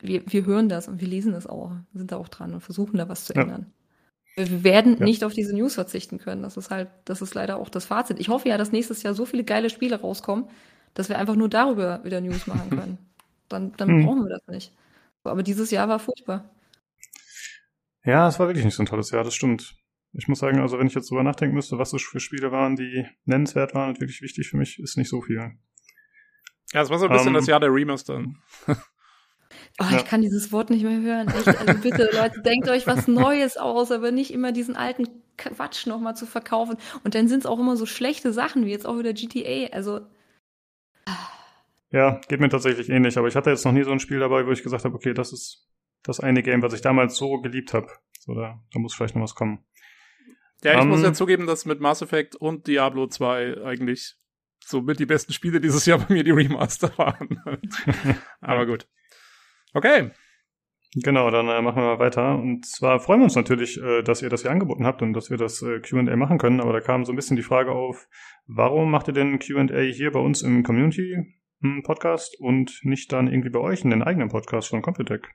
wir, 0.00 0.22
wir 0.26 0.46
hören 0.46 0.70
das 0.70 0.88
und 0.88 1.00
wir 1.00 1.08
lesen 1.08 1.32
das 1.32 1.46
auch, 1.46 1.72
sind 1.92 2.10
da 2.10 2.16
auch 2.16 2.28
dran 2.28 2.54
und 2.54 2.62
versuchen 2.62 2.96
da 2.96 3.08
was 3.08 3.26
zu 3.26 3.34
ändern. 3.34 3.66
Ja. 4.36 4.48
Wir 4.48 4.64
werden 4.64 4.96
ja. 4.98 5.04
nicht 5.04 5.24
auf 5.24 5.34
diese 5.34 5.54
News 5.54 5.74
verzichten 5.74 6.18
können. 6.18 6.42
Das 6.42 6.56
ist 6.56 6.70
halt, 6.70 6.88
das 7.04 7.20
ist 7.20 7.34
leider 7.34 7.58
auch 7.58 7.68
das 7.68 7.84
Fazit. 7.84 8.18
Ich 8.18 8.30
hoffe 8.30 8.48
ja, 8.48 8.56
dass 8.56 8.72
nächstes 8.72 9.02
Jahr 9.02 9.14
so 9.14 9.26
viele 9.26 9.44
geile 9.44 9.68
Spiele 9.68 10.00
rauskommen, 10.00 10.46
dass 10.94 11.08
wir 11.08 11.18
einfach 11.18 11.36
nur 11.36 11.50
darüber 11.50 12.02
wieder 12.02 12.20
News 12.20 12.46
machen 12.46 12.70
können. 12.78 12.98
Dann, 13.48 13.72
dann 13.76 13.88
hm. 13.88 14.04
brauchen 14.06 14.24
wir 14.24 14.30
das 14.30 14.46
nicht. 14.48 14.72
Aber 15.22 15.42
dieses 15.42 15.70
Jahr 15.70 15.88
war 15.88 15.98
furchtbar. 15.98 16.50
Ja, 18.04 18.28
es 18.28 18.38
war 18.38 18.48
wirklich 18.48 18.64
nicht 18.64 18.74
so 18.74 18.82
ein 18.82 18.86
tolles 18.86 19.10
Jahr, 19.10 19.24
das 19.24 19.34
stimmt. 19.34 19.76
Ich 20.16 20.28
muss 20.28 20.38
sagen, 20.38 20.60
also 20.60 20.78
wenn 20.78 20.86
ich 20.86 20.94
jetzt 20.94 21.10
drüber 21.10 21.24
nachdenken 21.24 21.56
müsste, 21.56 21.78
was 21.78 21.92
es 21.92 22.02
für 22.02 22.20
Spiele 22.20 22.52
waren, 22.52 22.76
die 22.76 23.04
nennenswert 23.24 23.74
waren 23.74 23.90
und 23.90 24.00
wirklich 24.00 24.22
wichtig 24.22 24.48
für 24.48 24.56
mich, 24.56 24.78
ist 24.78 24.96
nicht 24.96 25.08
so 25.08 25.20
viel. 25.20 25.56
Ja, 26.72 26.82
es 26.82 26.90
war 26.90 26.98
so 26.98 27.06
ein 27.06 27.12
bisschen 27.12 27.28
um, 27.28 27.34
ähm, 27.34 27.40
das 27.40 27.46
Jahr 27.46 27.60
der 27.60 27.72
Remaster. 27.72 28.24
Oh, 29.80 29.86
ja. 29.90 29.98
ich 29.98 30.04
kann 30.04 30.22
dieses 30.22 30.52
Wort 30.52 30.70
nicht 30.70 30.84
mehr 30.84 31.00
hören. 31.00 31.28
Echt, 31.28 31.48
also 31.48 31.80
bitte, 31.80 32.08
Leute, 32.12 32.42
denkt 32.42 32.68
euch 32.68 32.86
was 32.86 33.08
Neues 33.08 33.56
aus, 33.56 33.90
aber 33.90 34.12
nicht 34.12 34.32
immer 34.32 34.52
diesen 34.52 34.76
alten 34.76 35.06
Quatsch 35.36 35.86
nochmal 35.86 36.14
zu 36.14 36.26
verkaufen. 36.26 36.76
Und 37.02 37.14
dann 37.14 37.26
sind 37.26 37.40
es 37.40 37.46
auch 37.46 37.58
immer 37.58 37.76
so 37.76 37.86
schlechte 37.86 38.32
Sachen, 38.32 38.66
wie 38.66 38.70
jetzt 38.70 38.86
auch 38.86 38.98
wieder 38.98 39.12
GTA. 39.12 39.72
Also. 39.72 40.02
Ja, 41.90 42.20
geht 42.28 42.40
mir 42.40 42.48
tatsächlich 42.48 42.88
ähnlich, 42.88 43.18
aber 43.18 43.26
ich 43.26 43.36
hatte 43.36 43.50
jetzt 43.50 43.64
noch 43.64 43.72
nie 43.72 43.82
so 43.82 43.90
ein 43.90 44.00
Spiel 44.00 44.20
dabei, 44.20 44.46
wo 44.46 44.50
ich 44.52 44.62
gesagt 44.62 44.84
habe, 44.84 44.94
okay, 44.94 45.12
das 45.12 45.32
ist 45.32 45.68
das 46.02 46.20
eine 46.20 46.42
Game, 46.42 46.62
was 46.62 46.72
ich 46.72 46.80
damals 46.80 47.16
so 47.16 47.40
geliebt 47.40 47.74
habe. 47.74 47.88
So, 48.20 48.34
da, 48.34 48.60
da 48.72 48.78
muss 48.78 48.94
vielleicht 48.94 49.16
noch 49.16 49.22
was 49.22 49.34
kommen. 49.34 49.64
Ja, 50.64 50.76
ich 50.76 50.80
um, 50.80 50.88
muss 50.88 51.02
ja 51.02 51.08
ähm, 51.08 51.14
zugeben, 51.14 51.46
dass 51.46 51.66
mit 51.66 51.80
Mass 51.80 52.00
Effect 52.00 52.36
und 52.36 52.66
Diablo 52.66 53.06
2 53.06 53.62
eigentlich 53.64 54.16
so 54.64 54.80
mit 54.80 54.98
die 54.98 55.06
besten 55.06 55.34
Spiele 55.34 55.60
dieses 55.60 55.84
Jahr 55.84 55.98
bei 55.98 56.14
mir 56.14 56.24
die 56.24 56.30
Remaster 56.30 56.90
waren. 56.96 57.38
Aber 58.40 58.66
gut. 58.66 58.88
Okay. 59.74 60.10
Genau, 60.94 61.30
dann 61.30 61.48
äh, 61.48 61.60
machen 61.60 61.82
wir 61.82 61.96
mal 61.96 61.98
weiter. 61.98 62.38
Und 62.38 62.64
zwar 62.64 62.98
freuen 62.98 63.20
wir 63.20 63.24
uns 63.24 63.34
natürlich, 63.34 63.78
äh, 63.82 64.02
dass 64.02 64.22
ihr 64.22 64.30
das 64.30 64.42
hier 64.42 64.52
angeboten 64.52 64.86
habt 64.86 65.02
und 65.02 65.12
dass 65.12 65.28
wir 65.28 65.36
das 65.36 65.60
äh, 65.60 65.80
QA 65.80 66.16
machen 66.16 66.38
können. 66.38 66.60
Aber 66.60 66.72
da 66.72 66.80
kam 66.80 67.04
so 67.04 67.12
ein 67.12 67.16
bisschen 67.16 67.36
die 67.36 67.42
Frage 67.42 67.72
auf, 67.72 68.08
warum 68.46 68.90
macht 68.90 69.08
ihr 69.08 69.14
denn 69.14 69.38
QA 69.38 69.80
hier 69.80 70.12
bei 70.12 70.20
uns 70.20 70.40
im 70.40 70.62
Community-Podcast 70.62 72.40
und 72.40 72.80
nicht 72.84 73.12
dann 73.12 73.26
irgendwie 73.26 73.50
bei 73.50 73.60
euch 73.60 73.82
in 73.82 73.90
den 73.90 74.02
eigenen 74.02 74.28
Podcast 74.28 74.68
von 74.68 74.80
Computec? 74.80 75.28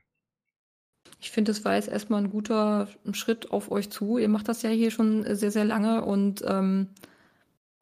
Ich 1.20 1.30
finde, 1.30 1.52
es 1.52 1.64
war 1.64 1.74
jetzt 1.74 1.88
erstmal 1.88 2.22
ein 2.22 2.30
guter 2.30 2.88
Schritt 3.12 3.50
auf 3.50 3.70
euch 3.70 3.90
zu. 3.90 4.18
Ihr 4.18 4.28
macht 4.28 4.48
das 4.48 4.62
ja 4.62 4.70
hier 4.70 4.90
schon 4.90 5.24
sehr, 5.34 5.50
sehr 5.50 5.64
lange 5.64 6.04
und 6.04 6.42
ähm, 6.46 6.88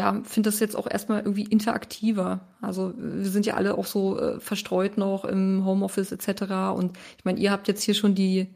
ja, 0.01 0.21
finde 0.25 0.51
das 0.51 0.61
jetzt 0.61 0.77
auch 0.77 0.89
erstmal 0.89 1.21
irgendwie 1.21 1.45
interaktiver. 1.45 2.41
Also 2.61 2.95
wir 2.97 3.29
sind 3.31 3.47
ja 3.47 3.55
alle 3.55 3.77
auch 3.77 3.87
so 3.87 4.19
äh, 4.19 4.41
verstreut 4.41 4.97
noch 4.97 5.25
im 5.25 5.65
Homeoffice 5.65 6.13
etc. 6.13 6.77
Und 6.77 6.97
ich 7.17 7.25
meine, 7.25 7.41
ihr 7.41 7.51
habt 7.51 7.69
jetzt 7.69 7.83
hier 7.83 7.95
schon 7.95 8.15
die 8.15 8.49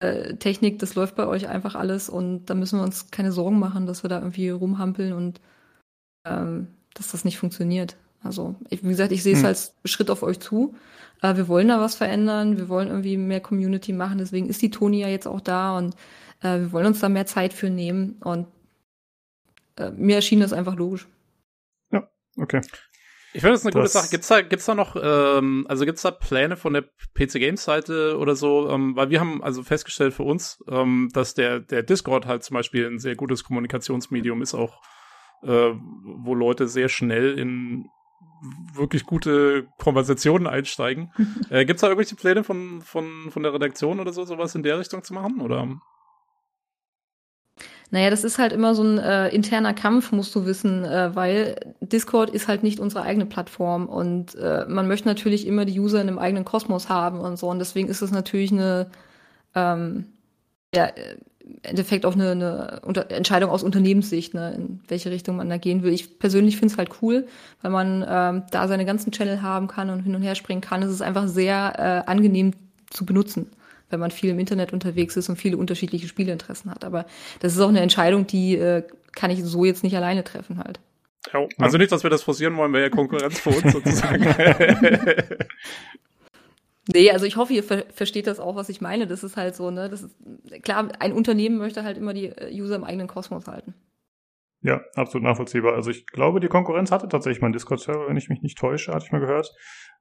äh, 0.00 0.34
Technik, 0.36 0.78
das 0.78 0.94
läuft 0.94 1.16
bei 1.16 1.26
euch 1.26 1.48
einfach 1.48 1.74
alles 1.74 2.08
und 2.08 2.46
da 2.46 2.54
müssen 2.54 2.78
wir 2.78 2.84
uns 2.84 3.10
keine 3.10 3.32
Sorgen 3.32 3.58
machen, 3.58 3.86
dass 3.86 4.02
wir 4.02 4.08
da 4.08 4.18
irgendwie 4.18 4.48
rumhampeln 4.48 5.12
und 5.12 5.40
ähm, 6.24 6.68
dass 6.94 7.12
das 7.12 7.24
nicht 7.24 7.38
funktioniert. 7.38 7.96
Also, 8.22 8.56
ich, 8.70 8.82
wie 8.82 8.88
gesagt, 8.88 9.12
ich 9.12 9.22
sehe 9.22 9.34
es 9.34 9.40
hm. 9.40 9.46
als 9.46 9.74
Schritt 9.84 10.10
auf 10.10 10.22
euch 10.22 10.40
zu. 10.40 10.74
Äh, 11.22 11.36
wir 11.36 11.48
wollen 11.48 11.68
da 11.68 11.80
was 11.80 11.94
verändern, 11.94 12.56
wir 12.58 12.68
wollen 12.68 12.88
irgendwie 12.88 13.16
mehr 13.16 13.40
Community 13.40 13.92
machen, 13.92 14.18
deswegen 14.18 14.48
ist 14.48 14.62
die 14.62 14.70
Toni 14.70 15.00
ja 15.00 15.08
jetzt 15.08 15.26
auch 15.26 15.40
da 15.40 15.76
und 15.76 15.94
äh, 16.42 16.58
wir 16.60 16.72
wollen 16.72 16.86
uns 16.86 17.00
da 17.00 17.08
mehr 17.08 17.26
Zeit 17.26 17.52
für 17.52 17.70
nehmen 17.70 18.16
und 18.22 18.46
äh, 19.76 19.90
mir 19.90 20.16
erschien 20.16 20.40
das 20.40 20.52
einfach 20.52 20.76
logisch. 20.76 21.06
Ja, 21.90 22.08
okay. 22.36 22.60
Ich 23.34 23.42
finde 23.42 23.52
das 23.54 23.62
eine 23.66 23.72
Das- 23.72 23.80
gute 23.82 23.88
Sache. 23.88 24.08
Gibt's 24.10 24.28
da, 24.28 24.40
gibt's 24.40 24.64
da 24.66 24.74
noch, 24.74 24.96
ähm, 25.00 25.66
also 25.68 25.84
gibt's 25.84 26.02
da 26.02 26.10
Pläne 26.10 26.56
von 26.56 26.72
der 26.72 26.82
PC 27.14 27.38
Games 27.38 27.62
Seite 27.62 28.16
oder 28.18 28.34
so? 28.34 28.70
Ähm, 28.70 28.96
weil 28.96 29.10
wir 29.10 29.20
haben 29.20 29.42
also 29.42 29.62
festgestellt 29.62 30.14
für 30.14 30.22
uns, 30.22 30.64
ähm, 30.68 31.10
dass 31.12 31.34
der, 31.34 31.60
der 31.60 31.82
Discord 31.82 32.26
halt 32.26 32.42
zum 32.42 32.54
Beispiel 32.54 32.86
ein 32.86 32.98
sehr 32.98 33.16
gutes 33.16 33.44
Kommunikationsmedium 33.44 34.40
ist, 34.40 34.54
auch 34.54 34.80
äh, 35.42 35.70
wo 36.22 36.34
Leute 36.34 36.68
sehr 36.68 36.88
schnell 36.88 37.38
in 37.38 37.88
wirklich 38.72 39.04
gute 39.04 39.66
Konversationen 39.78 40.46
einsteigen. 40.46 41.12
äh, 41.50 41.64
gibt's 41.64 41.80
da 41.80 41.88
irgendwelche 41.88 42.16
Pläne 42.16 42.44
von, 42.44 42.82
von, 42.82 43.30
von 43.30 43.42
der 43.42 43.52
Redaktion 43.52 44.00
oder 44.00 44.12
so, 44.12 44.24
sowas 44.24 44.54
in 44.54 44.62
der 44.62 44.78
Richtung 44.78 45.02
zu 45.02 45.14
machen? 45.14 45.40
Oder? 45.40 45.68
Naja, 47.90 48.10
das 48.10 48.22
ist 48.22 48.38
halt 48.38 48.52
immer 48.52 48.74
so 48.74 48.82
ein 48.82 48.98
äh, 48.98 49.28
interner 49.28 49.72
Kampf, 49.72 50.12
musst 50.12 50.34
du 50.34 50.44
wissen, 50.44 50.84
äh, 50.84 51.14
weil 51.16 51.74
Discord 51.80 52.30
ist 52.30 52.46
halt 52.46 52.62
nicht 52.62 52.80
unsere 52.80 53.02
eigene 53.02 53.24
Plattform 53.24 53.86
und 53.86 54.34
äh, 54.34 54.66
man 54.68 54.88
möchte 54.88 55.08
natürlich 55.08 55.46
immer 55.46 55.64
die 55.64 55.80
User 55.80 56.00
in 56.00 56.08
einem 56.08 56.18
eigenen 56.18 56.44
Kosmos 56.44 56.90
haben 56.90 57.20
und 57.20 57.38
so 57.38 57.48
und 57.48 57.58
deswegen 57.58 57.88
ist 57.88 58.02
es 58.02 58.10
natürlich 58.10 58.52
eine, 58.52 58.90
ähm, 59.54 60.12
ja, 60.74 60.86
äh, 60.86 61.16
Endeffekt 61.62 62.06
auch 62.06 62.14
eine, 62.14 62.30
eine 62.32 62.80
Unter 62.84 63.10
Entscheidung 63.10 63.50
aus 63.50 63.62
Unternehmenssicht, 63.62 64.34
ne, 64.34 64.54
in 64.54 64.80
welche 64.88 65.10
Richtung 65.10 65.36
man 65.36 65.48
da 65.48 65.56
gehen 65.56 65.82
will. 65.82 65.92
Ich 65.92 66.18
persönlich 66.18 66.56
finde 66.56 66.72
es 66.72 66.78
halt 66.78 66.90
cool, 67.02 67.26
weil 67.62 67.70
man 67.70 68.04
ähm, 68.08 68.42
da 68.50 68.68
seine 68.68 68.84
ganzen 68.84 69.12
Channel 69.12 69.42
haben 69.42 69.68
kann 69.68 69.90
und 69.90 70.00
hin 70.00 70.14
und 70.14 70.22
her 70.22 70.34
springen 70.34 70.60
kann. 70.60 70.82
Es 70.82 70.90
ist 70.90 71.02
einfach 71.02 71.28
sehr 71.28 72.04
äh, 72.06 72.10
angenehm 72.10 72.52
zu 72.90 73.04
benutzen 73.04 73.50
wenn 73.90 74.00
man 74.00 74.10
viel 74.10 74.28
im 74.28 74.38
Internet 74.38 74.74
unterwegs 74.74 75.16
ist 75.16 75.30
und 75.30 75.36
viele 75.36 75.56
unterschiedliche 75.56 76.08
Spieleinteressen 76.08 76.70
hat. 76.70 76.84
Aber 76.84 77.06
das 77.40 77.54
ist 77.54 77.60
auch 77.60 77.70
eine 77.70 77.80
Entscheidung, 77.80 78.26
die 78.26 78.54
äh, 78.54 78.82
kann 79.12 79.30
ich 79.30 79.42
so 79.42 79.64
jetzt 79.64 79.82
nicht 79.82 79.96
alleine 79.96 80.24
treffen 80.24 80.58
halt. 80.58 80.78
Ja, 81.32 81.46
also 81.58 81.78
nicht, 81.78 81.90
dass 81.90 82.02
wir 82.02 82.10
das 82.10 82.22
forcieren 82.22 82.56
wollen, 82.56 82.72
wäre 82.72 82.84
ja 82.84 82.90
Konkurrenz 82.90 83.40
für 83.40 83.50
uns 83.50 83.72
sozusagen. 83.72 84.24
Nee, 86.90 87.10
also 87.10 87.26
ich 87.26 87.36
hoffe, 87.36 87.52
ihr 87.52 87.62
ver 87.62 87.84
versteht 87.92 88.26
das 88.26 88.40
auch, 88.40 88.56
was 88.56 88.70
ich 88.70 88.80
meine. 88.80 89.06
Das 89.06 89.22
ist 89.22 89.36
halt 89.36 89.54
so, 89.54 89.70
ne? 89.70 89.90
Das 89.90 90.02
ist, 90.02 90.16
klar, 90.62 90.88
ein 90.98 91.12
Unternehmen 91.12 91.58
möchte 91.58 91.84
halt 91.84 91.98
immer 91.98 92.14
die 92.14 92.26
äh, 92.26 92.50
User 92.52 92.76
im 92.76 92.84
eigenen 92.84 93.08
Kosmos 93.08 93.46
halten. 93.46 93.74
Ja, 94.62 94.80
absolut 94.94 95.24
nachvollziehbar. 95.24 95.74
Also 95.74 95.90
ich 95.90 96.06
glaube, 96.06 96.40
die 96.40 96.48
Konkurrenz 96.48 96.90
hatte 96.90 97.08
tatsächlich 97.08 97.42
meinen 97.42 97.52
Discord-Server, 97.52 98.08
wenn 98.08 98.16
ich 98.16 98.28
mich 98.28 98.40
nicht 98.40 98.58
täusche, 98.58 98.92
hatte 98.92 99.04
ich 99.04 99.12
mal 99.12 99.20
gehört. 99.20 99.54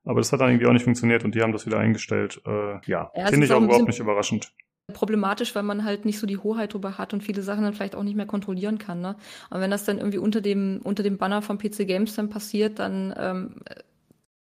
Aber 0.03 0.19
das 0.19 0.31
hat 0.31 0.39
dann 0.39 0.49
irgendwie 0.49 0.67
auch 0.67 0.73
nicht 0.73 0.85
funktioniert 0.85 1.25
und 1.25 1.35
die 1.35 1.41
haben 1.41 1.51
das 1.51 1.65
wieder 1.65 1.77
eingestellt. 1.77 2.41
Äh, 2.45 2.79
ja, 2.85 3.11
Ja, 3.13 3.27
finde 3.27 3.45
ich 3.45 3.51
auch 3.51 3.61
überhaupt 3.61 3.87
nicht 3.87 3.99
überraschend. 3.99 4.53
Problematisch, 4.93 5.53
weil 5.53 5.63
man 5.63 5.83
halt 5.83 6.05
nicht 6.05 6.17
so 6.17 6.25
die 6.25 6.37
Hoheit 6.37 6.73
drüber 6.73 6.97
hat 6.97 7.13
und 7.13 7.21
viele 7.21 7.41
Sachen 7.41 7.63
dann 7.63 7.73
vielleicht 7.73 7.95
auch 7.95 8.03
nicht 8.03 8.15
mehr 8.15 8.25
kontrollieren 8.25 8.77
kann. 8.77 9.01
Ne? 9.01 9.17
Und 9.49 9.59
wenn 9.59 9.69
das 9.69 9.83
dann 9.83 9.97
irgendwie 9.97 10.17
unter 10.17 10.39
dem, 10.39 10.79
unter 10.81 11.03
dem 11.03 11.17
Banner 11.17 11.41
von 11.41 11.57
PC 11.57 11.85
Games 11.85 12.15
dann 12.15 12.29
passiert, 12.29 12.79
dann 12.79 13.13
ähm, 13.17 13.55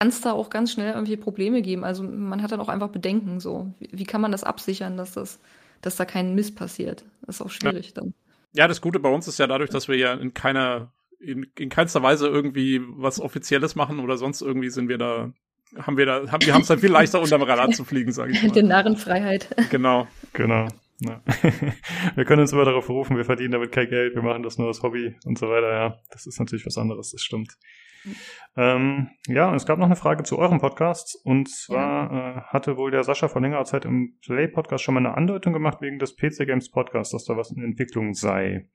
kann 0.01 0.07
es 0.07 0.19
da 0.19 0.31
auch 0.31 0.49
ganz 0.49 0.71
schnell 0.71 0.95
irgendwie 0.95 1.15
Probleme 1.15 1.61
geben. 1.61 1.83
Also 1.83 2.01
man 2.01 2.41
hat 2.41 2.51
dann 2.51 2.59
auch 2.59 2.69
einfach 2.69 2.89
Bedenken 2.89 3.39
so. 3.39 3.71
Wie, 3.77 3.89
wie 3.91 4.03
kann 4.03 4.19
man 4.19 4.31
das 4.31 4.43
absichern, 4.43 4.97
dass 4.97 5.11
das, 5.11 5.39
dass 5.83 5.95
da 5.95 6.05
kein 6.05 6.33
Mist 6.33 6.55
passiert? 6.55 7.05
Das 7.23 7.35
ist 7.35 7.41
auch 7.43 7.51
schwierig 7.51 7.93
dann. 7.93 8.15
Ja, 8.51 8.67
das 8.67 8.81
Gute 8.81 8.99
bei 8.99 9.09
uns 9.09 9.27
ist 9.27 9.37
ja 9.37 9.45
dadurch, 9.45 9.69
dass 9.69 9.87
wir 9.87 9.95
ja 9.97 10.15
in 10.15 10.33
keiner, 10.33 10.91
in, 11.19 11.45
in 11.55 11.69
keinster 11.69 12.01
Weise 12.01 12.27
irgendwie 12.27 12.81
was 12.83 13.19
Offizielles 13.19 13.75
machen 13.75 13.99
oder 13.99 14.17
sonst 14.17 14.41
irgendwie 14.41 14.71
sind 14.71 14.89
wir 14.89 14.97
da, 14.97 15.33
haben 15.77 15.97
wir 15.97 16.07
da, 16.07 16.31
haben, 16.31 16.43
wir 16.47 16.55
haben 16.55 16.63
es 16.63 16.71
halt 16.71 16.79
viel 16.79 16.89
leichter 16.89 17.21
unterm 17.21 17.43
Radar 17.43 17.69
zu 17.69 17.83
fliegen, 17.83 18.11
sage 18.11 18.31
ich 18.31 18.41
Der 18.41 18.49
mal. 18.63 18.69
Narrenfreiheit. 18.69 19.55
Genau. 19.69 20.07
Genau. 20.33 20.67
Ja. 21.01 21.21
wir 22.15 22.25
können 22.25 22.41
uns 22.41 22.53
immer 22.53 22.65
darauf 22.65 22.87
berufen, 22.87 23.17
wir 23.17 23.25
verdienen 23.25 23.51
damit 23.51 23.71
kein 23.71 23.87
Geld, 23.87 24.15
wir 24.15 24.23
machen 24.23 24.41
das 24.41 24.57
nur 24.57 24.67
als 24.67 24.81
Hobby 24.81 25.15
und 25.25 25.37
so 25.37 25.47
weiter. 25.47 25.71
Ja, 25.71 25.99
das 26.09 26.25
ist 26.25 26.39
natürlich 26.39 26.65
was 26.65 26.79
anderes, 26.79 27.11
das 27.11 27.21
stimmt. 27.21 27.55
Ähm, 28.57 29.09
ja, 29.27 29.49
und 29.49 29.55
es 29.55 29.65
gab 29.65 29.79
noch 29.79 29.85
eine 29.85 29.95
Frage 29.95 30.23
zu 30.23 30.37
eurem 30.37 30.59
Podcast. 30.59 31.17
Und 31.23 31.49
zwar 31.49 32.11
äh, 32.11 32.41
hatte 32.47 32.77
wohl 32.77 32.91
der 32.91 33.03
Sascha 33.03 33.27
vor 33.27 33.41
längerer 33.41 33.65
Zeit 33.65 33.85
im 33.85 34.17
Play-Podcast 34.25 34.83
schon 34.83 34.95
mal 34.95 35.05
eine 35.05 35.15
Andeutung 35.15 35.53
gemacht 35.53 35.81
wegen 35.81 35.99
des 35.99 36.15
PC 36.15 36.45
Games 36.45 36.69
Podcasts, 36.69 37.13
dass 37.13 37.25
da 37.25 37.37
was 37.37 37.51
in 37.51 37.63
Entwicklung 37.63 38.13
sei. 38.13 38.69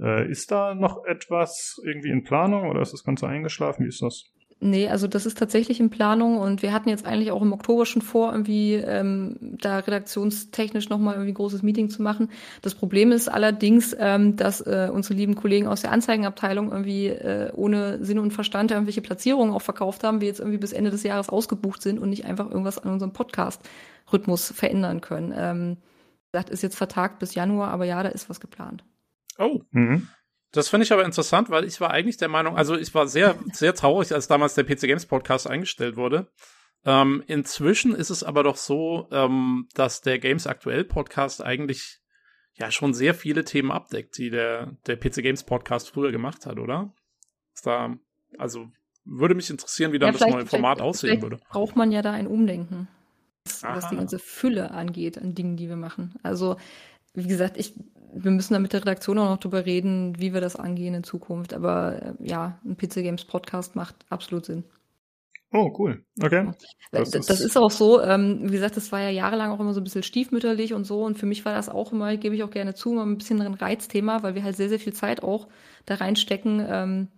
Äh, 0.00 0.30
ist 0.30 0.50
da 0.50 0.74
noch 0.74 1.04
etwas 1.04 1.80
irgendwie 1.84 2.10
in 2.10 2.22
Planung 2.22 2.68
oder 2.70 2.80
ist 2.80 2.92
das 2.92 3.04
Ganze 3.04 3.26
eingeschlafen? 3.26 3.84
Wie 3.84 3.88
ist 3.88 4.02
das? 4.02 4.32
Nee, 4.60 4.88
also 4.88 5.06
das 5.06 5.24
ist 5.24 5.38
tatsächlich 5.38 5.78
in 5.78 5.88
Planung 5.88 6.36
und 6.36 6.62
wir 6.62 6.72
hatten 6.72 6.88
jetzt 6.88 7.06
eigentlich 7.06 7.30
auch 7.30 7.42
im 7.42 7.52
Oktober 7.52 7.86
schon 7.86 8.02
vor, 8.02 8.32
irgendwie 8.32 8.74
ähm, 8.74 9.36
da 9.40 9.78
redaktionstechnisch 9.78 10.88
nochmal 10.88 11.14
irgendwie 11.14 11.30
ein 11.30 11.34
großes 11.34 11.62
Meeting 11.62 11.90
zu 11.90 12.02
machen. 12.02 12.30
Das 12.62 12.74
Problem 12.74 13.12
ist 13.12 13.28
allerdings, 13.28 13.94
ähm, 14.00 14.34
dass 14.34 14.60
äh, 14.60 14.90
unsere 14.92 15.14
lieben 15.14 15.36
Kollegen 15.36 15.68
aus 15.68 15.82
der 15.82 15.92
Anzeigenabteilung 15.92 16.72
irgendwie 16.72 17.06
äh, 17.06 17.52
ohne 17.54 18.04
Sinn 18.04 18.18
und 18.18 18.32
Verstand 18.32 18.72
irgendwelche 18.72 19.00
Platzierungen 19.00 19.54
auch 19.54 19.62
verkauft 19.62 20.02
haben, 20.02 20.20
wir 20.20 20.26
jetzt 20.26 20.40
irgendwie 20.40 20.58
bis 20.58 20.72
Ende 20.72 20.90
des 20.90 21.04
Jahres 21.04 21.28
ausgebucht 21.28 21.80
sind 21.80 22.00
und 22.00 22.10
nicht 22.10 22.24
einfach 22.24 22.50
irgendwas 22.50 22.78
an 22.78 22.90
unserem 22.90 23.12
Podcast-Rhythmus 23.12 24.50
verändern 24.50 25.00
können. 25.00 25.32
Ähm, 25.36 25.76
gesagt, 26.32 26.50
ist 26.50 26.64
jetzt 26.64 26.76
vertagt 26.76 27.20
bis 27.20 27.36
Januar, 27.36 27.70
aber 27.70 27.84
ja, 27.84 28.02
da 28.02 28.08
ist 28.08 28.28
was 28.28 28.40
geplant. 28.40 28.84
Oh, 29.38 29.60
Mhm. 29.70 30.08
Das 30.52 30.68
finde 30.68 30.84
ich 30.84 30.92
aber 30.92 31.04
interessant, 31.04 31.50
weil 31.50 31.64
ich 31.64 31.80
war 31.80 31.90
eigentlich 31.90 32.16
der 32.16 32.28
Meinung, 32.28 32.56
also 32.56 32.76
ich 32.76 32.94
war 32.94 33.06
sehr, 33.06 33.36
sehr 33.52 33.74
traurig, 33.74 34.12
als 34.12 34.28
damals 34.28 34.54
der 34.54 34.64
PC 34.64 34.82
Games 34.82 35.06
Podcast 35.06 35.48
eingestellt 35.48 35.96
wurde. 35.96 36.28
Ähm, 36.84 37.22
inzwischen 37.26 37.94
ist 37.94 38.10
es 38.10 38.22
aber 38.22 38.42
doch 38.42 38.56
so, 38.56 39.08
ähm, 39.10 39.68
dass 39.74 40.00
der 40.00 40.18
Games 40.18 40.46
Aktuell 40.46 40.84
Podcast 40.84 41.42
eigentlich 41.42 42.00
ja 42.54 42.70
schon 42.70 42.94
sehr 42.94 43.14
viele 43.14 43.44
Themen 43.44 43.70
abdeckt, 43.70 44.16
die 44.18 44.30
der, 44.30 44.76
der 44.86 44.96
PC 44.96 45.22
Games 45.22 45.44
Podcast 45.44 45.90
früher 45.90 46.12
gemacht 46.12 46.46
hat, 46.46 46.58
oder? 46.58 46.92
Ist 47.54 47.66
da, 47.66 47.94
also 48.36 48.70
würde 49.04 49.34
mich 49.34 49.50
interessieren, 49.50 49.92
wie 49.92 49.98
dann 49.98 50.12
Ja, 50.12 50.18
das 50.18 50.28
neue 50.28 50.46
Format 50.46 50.80
aussehen 50.80 51.22
würde. 51.22 51.38
Braucht 51.48 51.76
man 51.76 51.90
ja 51.92 52.02
da 52.02 52.12
ein 52.12 52.26
Umdenken, 52.26 52.88
was, 53.44 53.62
was 53.62 53.84
Aha. 53.84 53.90
die 53.90 53.96
ganze 53.96 54.18
Fülle 54.18 54.70
angeht 54.70 55.18
an 55.18 55.34
Dingen, 55.34 55.56
die 55.56 55.68
wir 55.68 55.76
machen. 55.76 56.14
Also, 56.22 56.56
wie 57.14 57.26
gesagt, 57.26 57.56
ich, 57.56 57.74
wir 58.14 58.30
müssen 58.30 58.54
da 58.54 58.58
mit 58.58 58.72
der 58.72 58.80
Redaktion 58.82 59.18
auch 59.18 59.28
noch 59.28 59.38
drüber 59.38 59.66
reden, 59.66 60.18
wie 60.18 60.32
wir 60.34 60.40
das 60.40 60.56
angehen 60.56 60.94
in 60.94 61.04
Zukunft. 61.04 61.54
Aber 61.54 62.02
äh, 62.02 62.12
ja, 62.20 62.58
ein 62.64 62.76
PC 62.76 62.94
Games 63.02 63.24
Podcast 63.24 63.76
macht 63.76 63.94
absolut 64.08 64.46
Sinn. 64.46 64.64
Oh, 65.50 65.74
cool. 65.78 66.04
Okay. 66.22 66.50
Das, 66.92 67.10
Das 67.10 67.26
das, 67.26 67.40
ist- 67.40 67.46
ist, 67.46 67.56
auch 67.56 67.70
so, 67.70 68.02
ähm, 68.02 68.40
wie 68.42 68.50
gesagt, 68.52 68.76
das 68.76 68.92
war 68.92 69.00
ja 69.00 69.08
jahrelang 69.08 69.50
auch 69.50 69.60
immer 69.60 69.72
so 69.72 69.80
ein 69.80 69.84
bisschen 69.84 70.02
stiefmütterlich 70.02 70.74
und 70.74 70.84
so. 70.84 71.02
Und 71.04 71.16
für 71.18 71.24
mich 71.24 71.44
war 71.46 71.54
das 71.54 71.70
auch 71.70 71.90
immer, 71.92 72.14
gebe 72.18 72.34
ich 72.34 72.42
auch 72.42 72.50
gerne 72.50 72.74
zu, 72.74 72.92
immer 72.92 73.06
ein 73.06 73.16
bisschen 73.16 73.40
ein 73.40 73.54
Reizthema, 73.54 74.22
weil 74.22 74.34
wir 74.34 74.44
halt 74.44 74.56
sehr, 74.56 74.68
sehr 74.68 74.78
viel 74.78 74.92
Zeit 74.92 75.22
auch 75.22 75.48
da 75.86 75.94
reinstecken 75.94 76.62
ähm, 76.68 77.08
äh, 77.08 77.17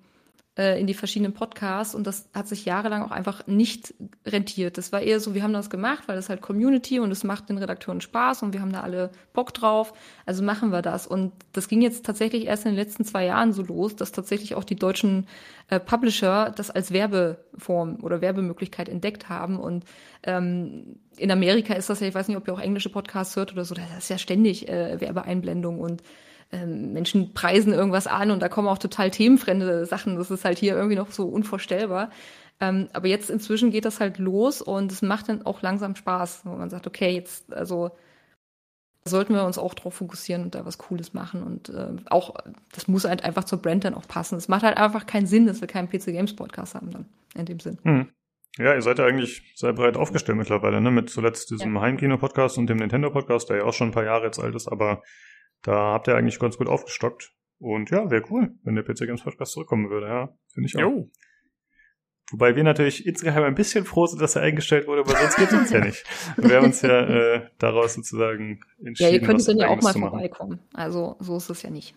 in 0.57 0.87
die 0.87 0.95
verschiedenen 0.95 1.33
Podcasts. 1.33 1.95
Und 1.95 2.07
das 2.07 2.29
hat 2.35 2.49
sich 2.49 2.65
jahrelang 2.65 3.03
auch 3.03 3.13
einfach 3.13 3.47
nicht 3.47 3.95
rentiert. 4.27 4.79
Das 4.79 4.93
war 4.93 5.01
eher 5.01 5.21
so, 5.21 5.35
wir 5.35 5.43
haben 5.43 5.53
das 5.53 5.71
gemacht, 5.71 6.05
weil 6.07 6.17
das 6.17 6.29
halt 6.29 6.43
Community 6.43 6.99
und 6.99 7.11
es 7.13 7.25
macht 7.25 7.49
den 7.49 7.57
Redakteuren 7.57 8.01
Spaß 8.01 8.43
und 8.43 8.53
wir 8.53 8.61
haben 8.61 8.73
da 8.73 8.81
alle 8.81 9.11
Bock 9.33 9.55
drauf. 9.55 9.93
Also 10.27 10.43
machen 10.43 10.71
wir 10.71 10.83
das. 10.83 11.07
Und 11.07 11.33
das 11.53 11.69
ging 11.69 11.81
jetzt 11.83 12.05
tatsächlich 12.05 12.47
erst 12.47 12.67
in 12.67 12.73
den 12.73 12.79
letzten 12.79 13.05
zwei 13.05 13.25
Jahren 13.25 13.53
so 13.53 13.63
los, 13.63 13.97
dass 13.97 14.13
tatsächlich 14.13 14.55
auch 14.55 14.65
die 14.65 14.77
deutschen 14.77 15.29
äh, 15.69 15.79
Publisher 15.79 16.53
das 16.55 16.71
als 16.71 16.93
Werbeform 16.93 17.99
oder 18.03 18.21
Werbemöglichkeit 18.21 18.89
entdeckt 18.89 19.29
haben. 19.29 19.59
Und 19.59 19.85
ähm, 20.25 20.97
in 21.17 21.31
Amerika 21.31 21.75
ist 21.75 21.89
das 21.89 22.01
ja, 22.01 22.09
ich 22.09 22.15
weiß 22.15 22.29
nicht, 22.29 22.37
ob 22.37 22.49
ihr 22.49 22.55
auch 22.55 22.61
englische 22.61 22.91
Podcasts 22.91 23.37
hört 23.37 23.53
oder 23.53 23.65
so, 23.65 23.75
da 23.75 23.83
ist 23.97 24.11
ja 24.11 24.19
ständig 24.19 24.69
äh, 24.69 25.01
Werbeeinblendung 25.01 25.81
und 25.81 26.03
ähm, 26.53 26.93
Menschen 26.93 27.33
preisen 27.33 27.73
irgendwas 27.73 28.07
an 28.07 28.31
und 28.31 28.41
da 28.41 28.49
kommen 28.49 28.69
auch 28.69 28.79
total 28.79 29.11
themenfremde 29.11 29.87
Sachen. 29.87 30.17
Das 30.17 30.31
ist 30.31 30.45
halt 30.45 30.59
hier 30.59 30.75
irgendwie 30.75 30.97
noch 30.97 31.13
so 31.13 31.27
unvorstellbar. 31.29 32.11
Ähm, 32.61 32.89
aber 32.93 33.09
jetzt 33.09 33.31
inzwischen 33.31 33.71
geht 33.71 33.85
das 33.85 34.01
halt 34.01 34.19
los 34.19 34.61
und 34.61 34.93
es 34.93 35.01
macht 35.03 35.29
dann 35.29 35.47
auch 35.47 35.63
langsam 35.63 35.95
Spaß. 35.95 36.43
Wo 36.45 36.51
man 36.57 36.69
sagt, 36.69 36.87
okay, 36.87 37.11
jetzt, 37.11 37.53
also 37.53 37.93
sollten 39.05 39.35
wir 39.35 39.45
uns 39.45 39.59
auch 39.59 39.75
drauf 39.75 39.95
fokussieren 39.95 40.43
und 40.43 40.55
da 40.55 40.67
was 40.67 40.79
Cooles 40.79 41.15
machen. 41.15 41.43
Und 41.43 41.71
äh, 41.71 41.97
auch, 42.11 42.35
das 42.73 42.89
muss 42.89 43.05
halt 43.05 43.25
einfach 43.25 43.45
zur 43.45 43.63
Brand 43.63 43.85
dann 43.85 43.95
auch 43.95 44.07
passen. 44.07 44.37
Es 44.37 44.49
macht 44.49 44.63
halt 44.63 44.77
einfach 44.77 45.07
keinen 45.07 45.27
Sinn, 45.27 45.47
dass 45.47 45.61
wir 45.61 45.69
keinen 45.69 45.89
PC 45.89 46.07
Games 46.07 46.37
Podcast 46.37 46.75
haben 46.75 46.91
dann, 46.91 47.07
in 47.35 47.47
dem 47.47 47.61
Sinn. 47.61 47.79
Hm. 47.83 48.09
Ja, 48.59 48.75
ihr 48.75 48.83
seid 48.83 48.99
ja 48.99 49.07
eigentlich 49.07 49.55
sehr 49.55 49.73
breit 49.73 49.97
aufgestellt 49.97 50.37
mittlerweile, 50.37 50.81
ne? 50.81 50.91
Mit 50.91 51.09
zuletzt 51.09 51.51
diesem 51.51 51.81
Heimkino-Podcast 51.81 52.59
und 52.59 52.67
dem 52.67 52.79
Nintendo-Podcast, 52.79 53.49
der 53.49 53.59
ja 53.59 53.65
auch 53.65 53.73
schon 53.73 53.89
ein 53.89 53.93
paar 53.93 54.05
Jahre 54.05 54.27
jetzt 54.27 54.41
alt 54.41 54.55
ist, 54.55 54.69
aber 54.69 55.03
da 55.63 55.93
habt 55.93 56.09
ihr 56.09 56.17
eigentlich 56.17 56.39
ganz 56.39 56.57
gut 56.57 56.69
aufgestockt. 56.69 57.35
Und 57.59 57.91
ja, 57.91 58.11
wäre 58.11 58.25
cool, 58.31 58.55
wenn 58.63 58.75
der 58.75 58.83
PC 58.83 59.01
Games 59.01 59.23
Podcast 59.23 59.53
zurückkommen 59.53 59.91
würde, 59.91 60.07
ja. 60.07 60.35
Finde 60.53 60.67
ich 60.69 60.77
auch. 60.77 60.81
Jo. 60.81 61.11
Wobei 62.33 62.55
wir 62.55 62.63
natürlich 62.63 63.07
insgeheim 63.07 63.43
ein 63.43 63.57
bisschen 63.57 63.85
froh 63.85 64.07
sind, 64.07 64.23
dass 64.23 64.37
er 64.37 64.43
eingestellt 64.43 64.87
wurde, 64.87 65.05
weil 65.07 65.17
sonst 65.17 65.37
geht's 65.37 65.53
uns 65.53 65.71
ja 65.71 65.85
nicht. 65.85 66.05
Wir 66.37 66.57
haben 66.57 66.67
uns 66.67 66.81
ja 66.81 67.01
äh, 67.01 67.51
daraus 67.59 67.95
sozusagen 67.95 68.61
Ja, 68.79 68.87
entschieden, 68.87 69.13
ihr 69.15 69.21
könnt 69.21 69.41
was 69.41 69.47
dann 69.47 69.59
ja 69.59 69.69
auch 69.69 69.83
mal 69.83 69.93
vorbeikommen. 69.93 70.61
Also 70.73 71.17
so 71.19 71.37
ist 71.37 71.51
es 71.51 71.63
ja 71.63 71.71
nicht. 71.71 71.95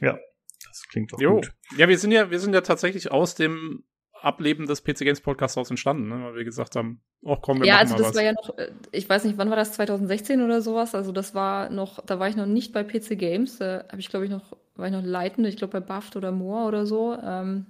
Das 0.00 0.88
klingt 0.88 1.12
doch 1.12 1.20
Jo. 1.20 1.34
gut. 1.34 1.52
Ja, 1.76 1.86
wir 1.86 1.98
sind 1.98 2.12
ja, 2.12 2.30
wir 2.30 2.40
sind 2.40 2.54
ja 2.54 2.62
tatsächlich 2.62 3.12
aus 3.12 3.34
dem 3.34 3.84
Ableben 4.22 4.66
des 4.66 4.82
PC 4.82 4.98
Games 5.00 5.20
Podcasts 5.20 5.56
aus 5.56 5.70
entstanden, 5.70 6.08
ne? 6.08 6.24
weil 6.24 6.34
wir 6.36 6.44
gesagt 6.44 6.76
haben, 6.76 7.00
oh 7.22 7.36
komm, 7.36 7.60
wir 7.60 7.66
ja, 7.66 7.74
machen 7.74 7.92
also 7.92 7.94
mal 7.94 7.98
das 7.98 8.08
was. 8.08 8.16
war 8.16 8.22
ja 8.22 8.32
noch, 8.32 8.58
äh, 8.58 8.70
ich 8.92 9.08
weiß 9.08 9.24
nicht, 9.24 9.38
wann 9.38 9.50
war 9.50 9.56
das, 9.56 9.72
2016 9.72 10.42
oder 10.42 10.60
sowas? 10.60 10.94
Also 10.94 11.12
das 11.12 11.34
war 11.34 11.70
noch, 11.70 12.04
da 12.04 12.18
war 12.18 12.28
ich 12.28 12.36
noch 12.36 12.46
nicht 12.46 12.72
bei 12.72 12.84
PC 12.84 13.18
Games, 13.18 13.58
da 13.58 13.84
habe 13.88 14.00
ich 14.00 14.08
glaube 14.08 14.24
ich 14.24 14.30
noch, 14.30 14.56
war 14.76 14.86
ich 14.86 14.92
noch 14.92 15.02
leitende, 15.02 15.48
ich 15.48 15.56
glaube 15.56 15.80
bei 15.80 15.94
Buffed 15.94 16.16
oder 16.16 16.32
Moore 16.32 16.66
oder 16.66 16.86
so. 16.86 17.16
Ähm, 17.22 17.66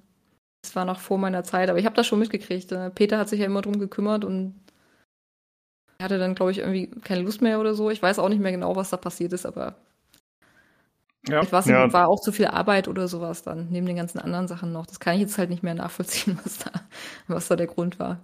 das 0.62 0.74
war 0.74 0.84
noch 0.84 1.00
vor 1.00 1.18
meiner 1.18 1.44
Zeit, 1.44 1.70
aber 1.70 1.78
ich 1.78 1.86
habe 1.86 1.96
das 1.96 2.06
schon 2.06 2.18
mitgekriegt. 2.18 2.72
Äh, 2.72 2.90
Peter 2.90 3.18
hat 3.18 3.28
sich 3.28 3.40
ja 3.40 3.46
immer 3.46 3.62
drum 3.62 3.78
gekümmert 3.78 4.24
und 4.24 4.54
er 5.98 6.04
hatte 6.04 6.18
dann 6.18 6.34
glaube 6.34 6.50
ich 6.52 6.58
irgendwie 6.58 6.88
keine 7.02 7.22
Lust 7.22 7.42
mehr 7.42 7.60
oder 7.60 7.74
so. 7.74 7.90
Ich 7.90 8.02
weiß 8.02 8.18
auch 8.18 8.28
nicht 8.28 8.40
mehr 8.40 8.52
genau, 8.52 8.76
was 8.76 8.90
da 8.90 8.96
passiert 8.96 9.32
ist, 9.32 9.46
aber 9.46 9.76
Ja. 11.28 11.42
Vielleicht 11.44 11.68
Ja. 11.68 11.92
war 11.92 12.08
auch 12.08 12.20
zu 12.20 12.32
viel 12.32 12.46
Arbeit 12.46 12.88
oder 12.88 13.08
sowas 13.08 13.42
dann, 13.42 13.68
neben 13.70 13.86
den 13.86 13.96
ganzen 13.96 14.18
anderen 14.18 14.48
Sachen 14.48 14.72
noch. 14.72 14.86
Das 14.86 15.00
kann 15.00 15.14
ich 15.14 15.20
jetzt 15.20 15.38
halt 15.38 15.50
nicht 15.50 15.62
mehr 15.62 15.74
nachvollziehen, 15.74 16.38
was 16.44 16.58
da, 16.58 16.70
was 17.26 17.48
da 17.48 17.56
der 17.56 17.66
Grund 17.66 17.98
war. 17.98 18.20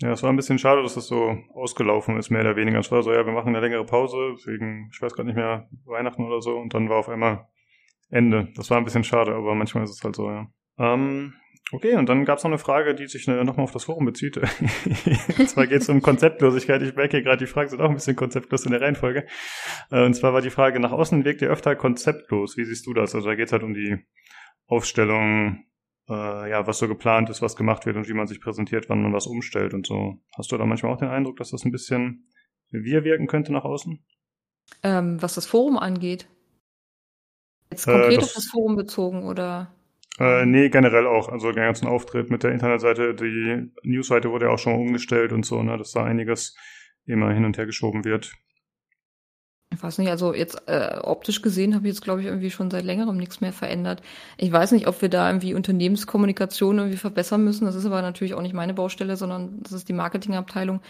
Ja, 0.00 0.12
es 0.12 0.22
war 0.22 0.30
ein 0.30 0.36
bisschen 0.36 0.58
schade, 0.58 0.82
dass 0.82 0.94
das 0.94 1.06
so 1.08 1.36
ausgelaufen 1.52 2.16
ist, 2.16 2.30
mehr 2.30 2.40
oder 2.40 2.56
weniger. 2.56 2.78
Es 2.78 2.90
war 2.90 3.02
so, 3.02 3.12
ja, 3.12 3.26
wir 3.26 3.32
machen 3.34 3.48
eine 3.48 3.60
längere 3.60 3.84
Pause, 3.84 4.16
wegen, 4.46 4.88
ich 4.92 5.02
weiß 5.02 5.12
gerade 5.12 5.26
nicht 5.26 5.36
mehr, 5.36 5.68
Weihnachten 5.84 6.24
oder 6.24 6.40
so, 6.40 6.56
und 6.56 6.72
dann 6.72 6.88
war 6.88 6.96
auf 6.98 7.10
einmal 7.10 7.46
Ende. 8.08 8.48
Das 8.56 8.70
war 8.70 8.78
ein 8.78 8.84
bisschen 8.84 9.04
schade, 9.04 9.34
aber 9.34 9.54
manchmal 9.54 9.84
ist 9.84 9.90
es 9.90 10.02
halt 10.02 10.16
so, 10.16 10.30
ja. 10.30 10.46
Ähm, 10.78 11.34
okay, 11.72 11.96
und 11.96 12.08
dann 12.08 12.24
gab 12.24 12.38
es 12.38 12.44
noch 12.44 12.50
eine 12.50 12.58
Frage, 12.58 12.94
die 12.94 13.06
sich 13.06 13.26
äh, 13.28 13.44
nochmal 13.44 13.64
auf 13.64 13.72
das 13.72 13.84
Forum 13.84 14.04
bezieht. 14.06 14.36
und 15.38 15.48
zwar 15.48 15.66
geht 15.66 15.82
es 15.82 15.88
um 15.88 16.02
Konzeptlosigkeit. 16.02 16.82
Ich 16.82 16.94
merke 16.94 17.16
hier 17.18 17.22
gerade, 17.22 17.38
die 17.44 17.50
Fragen 17.50 17.70
sind 17.70 17.80
auch 17.80 17.88
ein 17.88 17.94
bisschen 17.94 18.16
konzeptlos 18.16 18.64
in 18.64 18.72
der 18.72 18.80
Reihenfolge. 18.80 19.26
Äh, 19.90 20.04
und 20.04 20.14
zwar 20.14 20.32
war 20.32 20.42
die 20.42 20.50
Frage, 20.50 20.80
nach 20.80 20.92
außen 20.92 21.24
wirkt 21.24 21.42
ihr 21.42 21.48
öfter 21.50 21.76
konzeptlos. 21.76 22.56
Wie 22.56 22.64
siehst 22.64 22.86
du 22.86 22.94
das? 22.94 23.14
Also 23.14 23.28
da 23.28 23.34
geht 23.34 23.46
es 23.46 23.52
halt 23.52 23.62
um 23.62 23.74
die 23.74 23.98
Aufstellung, 24.66 25.64
äh, 26.08 26.50
ja, 26.50 26.66
was 26.66 26.78
so 26.78 26.88
geplant 26.88 27.30
ist, 27.30 27.42
was 27.42 27.56
gemacht 27.56 27.86
wird 27.86 27.96
und 27.96 28.08
wie 28.08 28.14
man 28.14 28.26
sich 28.26 28.40
präsentiert, 28.40 28.88
wann 28.88 29.02
man 29.02 29.12
was 29.12 29.26
umstellt 29.26 29.74
und 29.74 29.86
so. 29.86 30.18
Hast 30.36 30.52
du 30.52 30.56
da 30.58 30.66
manchmal 30.66 30.92
auch 30.92 30.98
den 30.98 31.08
Eindruck, 31.08 31.36
dass 31.36 31.50
das 31.50 31.64
ein 31.64 31.72
bisschen 31.72 32.28
wir 32.70 33.04
wirken 33.04 33.26
könnte 33.26 33.52
nach 33.52 33.64
außen? 33.64 34.04
Ähm, 34.84 35.20
was 35.20 35.34
das 35.34 35.46
Forum 35.46 35.76
angeht. 35.76 36.28
Jetzt 37.72 37.86
Äh, 37.88 37.92
konkret 37.92 38.16
das- 38.18 38.24
auf 38.24 38.32
das 38.34 38.46
Forum 38.46 38.76
bezogen 38.76 39.24
oder? 39.24 39.74
Äh, 40.20 40.44
nee, 40.44 40.68
generell 40.68 41.06
auch. 41.06 41.30
Also 41.30 41.50
den 41.50 41.64
ganzen 41.64 41.88
Auftritt 41.88 42.30
mit 42.30 42.42
der 42.42 42.52
Internetseite, 42.52 43.14
die 43.14 43.70
Newsseite 43.82 44.30
wurde 44.30 44.46
ja 44.46 44.52
auch 44.52 44.58
schon 44.58 44.74
umgestellt 44.74 45.32
und 45.32 45.46
so, 45.46 45.62
ne, 45.62 45.78
dass 45.78 45.92
da 45.92 46.04
einiges 46.04 46.54
immer 47.06 47.32
hin 47.32 47.46
und 47.46 47.56
her 47.56 47.64
geschoben 47.64 48.04
wird. 48.04 48.32
Ich 49.72 49.82
weiß 49.82 49.98
nicht, 49.98 50.10
also 50.10 50.34
jetzt 50.34 50.62
äh, 50.66 50.98
optisch 51.02 51.42
gesehen 51.42 51.74
habe 51.74 51.86
ich 51.86 51.94
jetzt, 51.94 52.02
glaube 52.02 52.20
ich, 52.20 52.26
irgendwie 52.26 52.50
schon 52.50 52.70
seit 52.70 52.84
längerem 52.84 53.16
nichts 53.16 53.40
mehr 53.40 53.52
verändert. 53.52 54.02
Ich 54.36 54.52
weiß 54.52 54.72
nicht, 54.72 54.88
ob 54.88 55.00
wir 55.00 55.08
da 55.08 55.28
irgendwie 55.28 55.54
Unternehmenskommunikation 55.54 56.78
irgendwie 56.78 56.98
verbessern 56.98 57.44
müssen. 57.44 57.64
Das 57.64 57.76
ist 57.76 57.86
aber 57.86 58.02
natürlich 58.02 58.34
auch 58.34 58.42
nicht 58.42 58.54
meine 58.54 58.74
Baustelle, 58.74 59.16
sondern 59.16 59.62
das 59.62 59.72
ist 59.72 59.88
die 59.88 59.94
Marketingabteilung. 59.94 60.80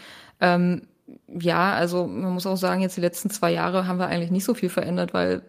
Ähm, 0.41 0.89
ja, 1.29 1.75
also 1.75 2.07
man 2.07 2.33
muss 2.33 2.47
auch 2.47 2.57
sagen, 2.57 2.81
jetzt 2.81 2.97
die 2.97 3.03
letzten 3.03 3.31
zwei 3.31 3.53
Jahre 3.53 3.87
haben 3.87 3.99
wir 3.99 4.07
eigentlich 4.07 4.31
nicht 4.31 4.45
so 4.45 4.55
viel 4.55 4.71
verändert, 4.71 5.13
weil 5.15 5.43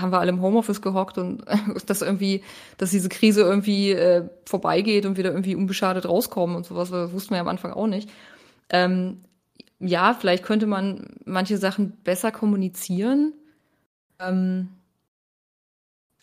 haben 0.00 0.12
wir 0.12 0.20
alle 0.20 0.30
im 0.30 0.42
Homeoffice 0.42 0.82
gehockt 0.82 1.18
und 1.18 1.44
dass 1.86 2.02
irgendwie, 2.02 2.42
dass 2.78 2.90
diese 2.90 3.08
Krise 3.08 3.42
irgendwie 3.42 3.92
äh, 3.92 4.28
vorbeigeht 4.46 5.06
und 5.06 5.16
wieder 5.16 5.30
irgendwie 5.30 5.54
unbeschadet 5.54 6.06
rauskommen 6.06 6.56
und 6.56 6.66
sowas, 6.66 6.90
das 6.90 7.12
wussten 7.12 7.30
wir 7.30 7.36
ja 7.36 7.42
am 7.42 7.48
Anfang 7.48 7.72
auch 7.72 7.86
nicht. 7.86 8.10
Ähm, 8.70 9.20
ja, 9.78 10.14
vielleicht 10.14 10.44
könnte 10.44 10.66
man 10.66 11.06
manche 11.24 11.58
Sachen 11.58 11.92
besser 12.04 12.30
kommunizieren. 12.30 13.32
Ähm, 14.20 14.68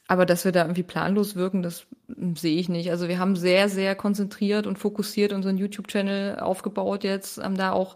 aber 0.08 0.26
dass 0.26 0.44
wir 0.44 0.52
da 0.52 0.64
irgendwie 0.64 0.84
planlos 0.84 1.36
wirken, 1.36 1.62
das 1.62 1.86
sehe 2.34 2.60
ich 2.60 2.68
nicht. 2.68 2.90
Also 2.90 3.08
wir 3.08 3.20
haben 3.20 3.36
sehr, 3.36 3.70
sehr 3.70 3.96
konzentriert 3.96 4.66
und 4.66 4.80
fokussiert 4.80 5.34
unseren 5.34 5.58
YouTube-Channel 5.58 6.40
aufgebaut 6.40 7.04
jetzt, 7.04 7.38
haben 7.38 7.58
da 7.58 7.74
auch 7.74 7.96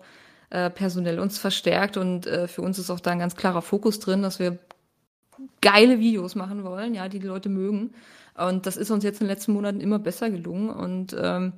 äh, 0.52 0.70
personell 0.70 1.20
uns 1.20 1.40
verstärkt 1.40 1.98
und 1.98 2.28
äh, 2.28 2.48
für 2.48 2.62
uns 2.62 2.78
ist 2.78 2.92
auch 2.92 3.00
da 3.00 3.12
ein 3.12 3.20
ganz 3.20 3.36
klarer 3.36 3.64
Fokus 3.64 4.00
drin, 4.00 4.22
dass 4.22 4.38
wir 4.38 4.60
geile 5.62 6.00
Videos 6.00 6.36
machen 6.36 6.64
wollen, 6.64 6.94
ja, 6.94 7.08
die 7.10 7.20
die 7.20 7.28
Leute 7.28 7.50
mögen. 7.50 7.92
Und 8.36 8.66
das 8.66 8.78
ist 8.78 8.92
uns 8.92 9.04
jetzt 9.04 9.22
in 9.22 9.28
den 9.28 9.36
letzten 9.36 9.54
Monaten 9.54 9.80
immer 9.80 10.00
besser 10.00 10.30
gelungen 10.30 10.70
und 10.70 11.16
ähm, 11.20 11.54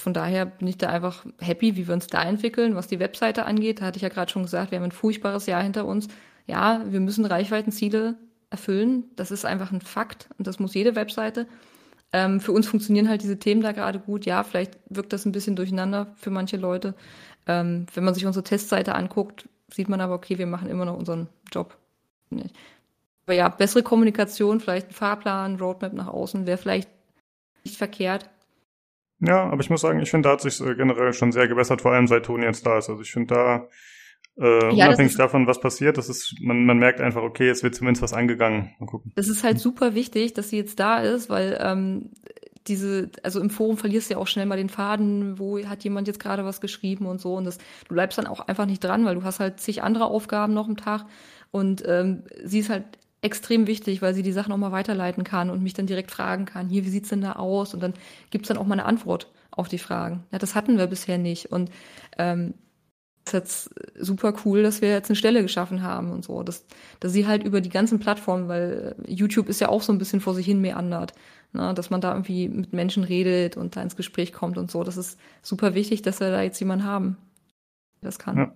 von 0.00 0.14
daher 0.14 0.46
bin 0.46 0.68
ich 0.68 0.78
da 0.78 0.88
einfach 0.88 1.26
happy, 1.40 1.76
wie 1.76 1.86
wir 1.86 1.94
uns 1.94 2.06
da 2.06 2.22
entwickeln. 2.22 2.74
Was 2.74 2.86
die 2.86 3.00
Webseite 3.00 3.44
angeht, 3.44 3.80
da 3.80 3.86
hatte 3.86 3.96
ich 3.96 4.02
ja 4.02 4.08
gerade 4.08 4.30
schon 4.30 4.42
gesagt, 4.42 4.70
wir 4.70 4.78
haben 4.78 4.84
ein 4.84 4.92
furchtbares 4.92 5.46
Jahr 5.46 5.62
hinter 5.62 5.86
uns. 5.86 6.08
Ja, 6.46 6.82
wir 6.86 7.00
müssen 7.00 7.24
Reichweitenziele 7.24 8.16
erfüllen. 8.50 9.04
Das 9.16 9.30
ist 9.30 9.44
einfach 9.44 9.72
ein 9.72 9.80
Fakt 9.80 10.28
und 10.38 10.46
das 10.46 10.58
muss 10.58 10.74
jede 10.74 10.94
Webseite. 10.94 11.46
Ähm, 12.12 12.40
für 12.40 12.52
uns 12.52 12.66
funktionieren 12.66 13.08
halt 13.08 13.22
diese 13.22 13.38
Themen 13.38 13.60
da 13.60 13.72
gerade 13.72 13.98
gut. 13.98 14.24
Ja, 14.24 14.42
vielleicht 14.42 14.78
wirkt 14.88 15.12
das 15.12 15.26
ein 15.26 15.32
bisschen 15.32 15.56
durcheinander 15.56 16.14
für 16.16 16.30
manche 16.30 16.56
Leute. 16.56 16.94
Ähm, 17.46 17.86
wenn 17.94 18.04
man 18.04 18.14
sich 18.14 18.24
unsere 18.24 18.44
Testseite 18.44 18.94
anguckt, 18.94 19.48
sieht 19.70 19.88
man 19.88 20.00
aber, 20.00 20.14
okay, 20.14 20.38
wir 20.38 20.46
machen 20.46 20.68
immer 20.68 20.86
noch 20.86 20.96
unseren 20.96 21.28
Job. 21.52 21.76
Aber 23.28 23.34
ja, 23.34 23.50
bessere 23.50 23.82
Kommunikation, 23.82 24.58
vielleicht 24.58 24.88
ein 24.88 24.94
Fahrplan, 24.94 25.56
Roadmap 25.56 25.92
nach 25.92 26.06
außen 26.06 26.46
wäre 26.46 26.56
vielleicht 26.56 26.88
nicht 27.62 27.76
verkehrt. 27.76 28.30
Ja, 29.20 29.44
aber 29.50 29.60
ich 29.60 29.68
muss 29.68 29.82
sagen, 29.82 30.00
ich 30.00 30.10
finde, 30.10 30.30
da 30.30 30.32
hat 30.32 30.40
sich 30.40 30.58
äh, 30.62 30.74
generell 30.74 31.12
schon 31.12 31.30
sehr 31.30 31.46
gebessert, 31.46 31.82
vor 31.82 31.92
allem 31.92 32.06
seit 32.06 32.24
Toni 32.24 32.46
jetzt 32.46 32.64
da 32.64 32.78
ist. 32.78 32.88
Also 32.88 33.02
ich 33.02 33.12
finde 33.12 33.34
da, 33.34 33.56
äh, 34.42 34.60
das 34.60 34.72
unabhängig 34.72 35.16
davon, 35.18 35.46
was 35.46 35.60
passiert, 35.60 35.98
das 35.98 36.08
ist, 36.08 36.36
man, 36.40 36.64
man 36.64 36.78
merkt 36.78 37.02
einfach, 37.02 37.20
okay, 37.20 37.46
jetzt 37.46 37.62
wird 37.62 37.74
zumindest 37.74 38.02
was 38.02 38.14
angegangen. 38.14 38.70
Mal 38.78 38.86
gucken. 38.86 39.12
Das 39.14 39.28
ist 39.28 39.44
halt 39.44 39.58
super 39.58 39.94
wichtig, 39.94 40.32
dass 40.32 40.48
sie 40.48 40.56
jetzt 40.56 40.80
da 40.80 41.00
ist, 41.00 41.28
weil 41.28 41.58
ähm, 41.60 42.12
diese, 42.66 43.10
also 43.22 43.40
im 43.40 43.50
Forum 43.50 43.76
verlierst 43.76 44.08
du 44.08 44.14
ja 44.14 44.20
auch 44.20 44.26
schnell 44.26 44.46
mal 44.46 44.56
den 44.56 44.70
Faden, 44.70 45.38
wo 45.38 45.62
hat 45.66 45.84
jemand 45.84 46.06
jetzt 46.08 46.20
gerade 46.20 46.46
was 46.46 46.62
geschrieben 46.62 47.04
und 47.04 47.20
so. 47.20 47.34
Und 47.34 47.44
das, 47.44 47.58
du 47.58 47.92
bleibst 47.92 48.16
dann 48.16 48.26
auch 48.26 48.40
einfach 48.40 48.64
nicht 48.64 48.82
dran, 48.82 49.04
weil 49.04 49.16
du 49.16 49.24
hast 49.24 49.38
halt 49.38 49.60
zig 49.60 49.82
andere 49.82 50.06
Aufgaben 50.06 50.54
noch 50.54 50.66
im 50.66 50.78
Tag. 50.78 51.04
Und 51.50 51.82
ähm, 51.86 52.24
sie 52.42 52.60
ist 52.60 52.70
halt 52.70 52.84
extrem 53.20 53.66
wichtig, 53.66 54.00
weil 54.02 54.14
sie 54.14 54.22
die 54.22 54.32
Sachen 54.32 54.52
auch 54.52 54.58
mal 54.58 54.72
weiterleiten 54.72 55.24
kann 55.24 55.50
und 55.50 55.62
mich 55.62 55.74
dann 55.74 55.86
direkt 55.86 56.10
fragen 56.10 56.44
kann, 56.44 56.68
hier, 56.68 56.84
wie 56.84 56.90
sieht's 56.90 57.08
denn 57.08 57.20
da 57.20 57.32
aus? 57.32 57.74
Und 57.74 57.82
dann 57.82 57.94
gibt's 58.30 58.48
dann 58.48 58.58
auch 58.58 58.66
mal 58.66 58.74
eine 58.74 58.84
Antwort 58.84 59.30
auf 59.50 59.68
die 59.68 59.78
Fragen. 59.78 60.24
Ja, 60.30 60.38
das 60.38 60.54
hatten 60.54 60.78
wir 60.78 60.86
bisher 60.86 61.18
nicht. 61.18 61.50
Und 61.50 61.70
ähm, 62.16 62.54
ist 63.26 63.32
jetzt 63.32 63.70
super 63.98 64.34
cool, 64.44 64.62
dass 64.62 64.80
wir 64.80 64.90
jetzt 64.90 65.10
eine 65.10 65.16
Stelle 65.16 65.42
geschaffen 65.42 65.82
haben 65.82 66.12
und 66.12 66.24
so. 66.24 66.42
Dass, 66.42 66.64
dass 67.00 67.12
sie 67.12 67.26
halt 67.26 67.42
über 67.44 67.60
die 67.60 67.68
ganzen 67.68 67.98
Plattformen, 67.98 68.48
weil 68.48 68.94
YouTube 69.06 69.48
ist 69.48 69.60
ja 69.60 69.68
auch 69.68 69.82
so 69.82 69.92
ein 69.92 69.98
bisschen 69.98 70.20
vor 70.20 70.34
sich 70.34 70.46
hin 70.46 70.60
meandert, 70.60 71.12
ne? 71.52 71.74
dass 71.74 71.90
man 71.90 72.00
da 72.00 72.12
irgendwie 72.12 72.48
mit 72.48 72.72
Menschen 72.72 73.04
redet 73.04 73.56
und 73.56 73.76
da 73.76 73.82
ins 73.82 73.96
Gespräch 73.96 74.32
kommt 74.32 74.58
und 74.58 74.70
so. 74.70 74.84
Das 74.84 74.96
ist 74.96 75.18
super 75.42 75.74
wichtig, 75.74 76.02
dass 76.02 76.20
wir 76.20 76.30
da 76.30 76.42
jetzt 76.42 76.60
jemanden 76.60 76.86
haben, 76.86 77.16
der 78.02 78.08
das 78.08 78.18
kann. 78.18 78.36
Ja. 78.36 78.54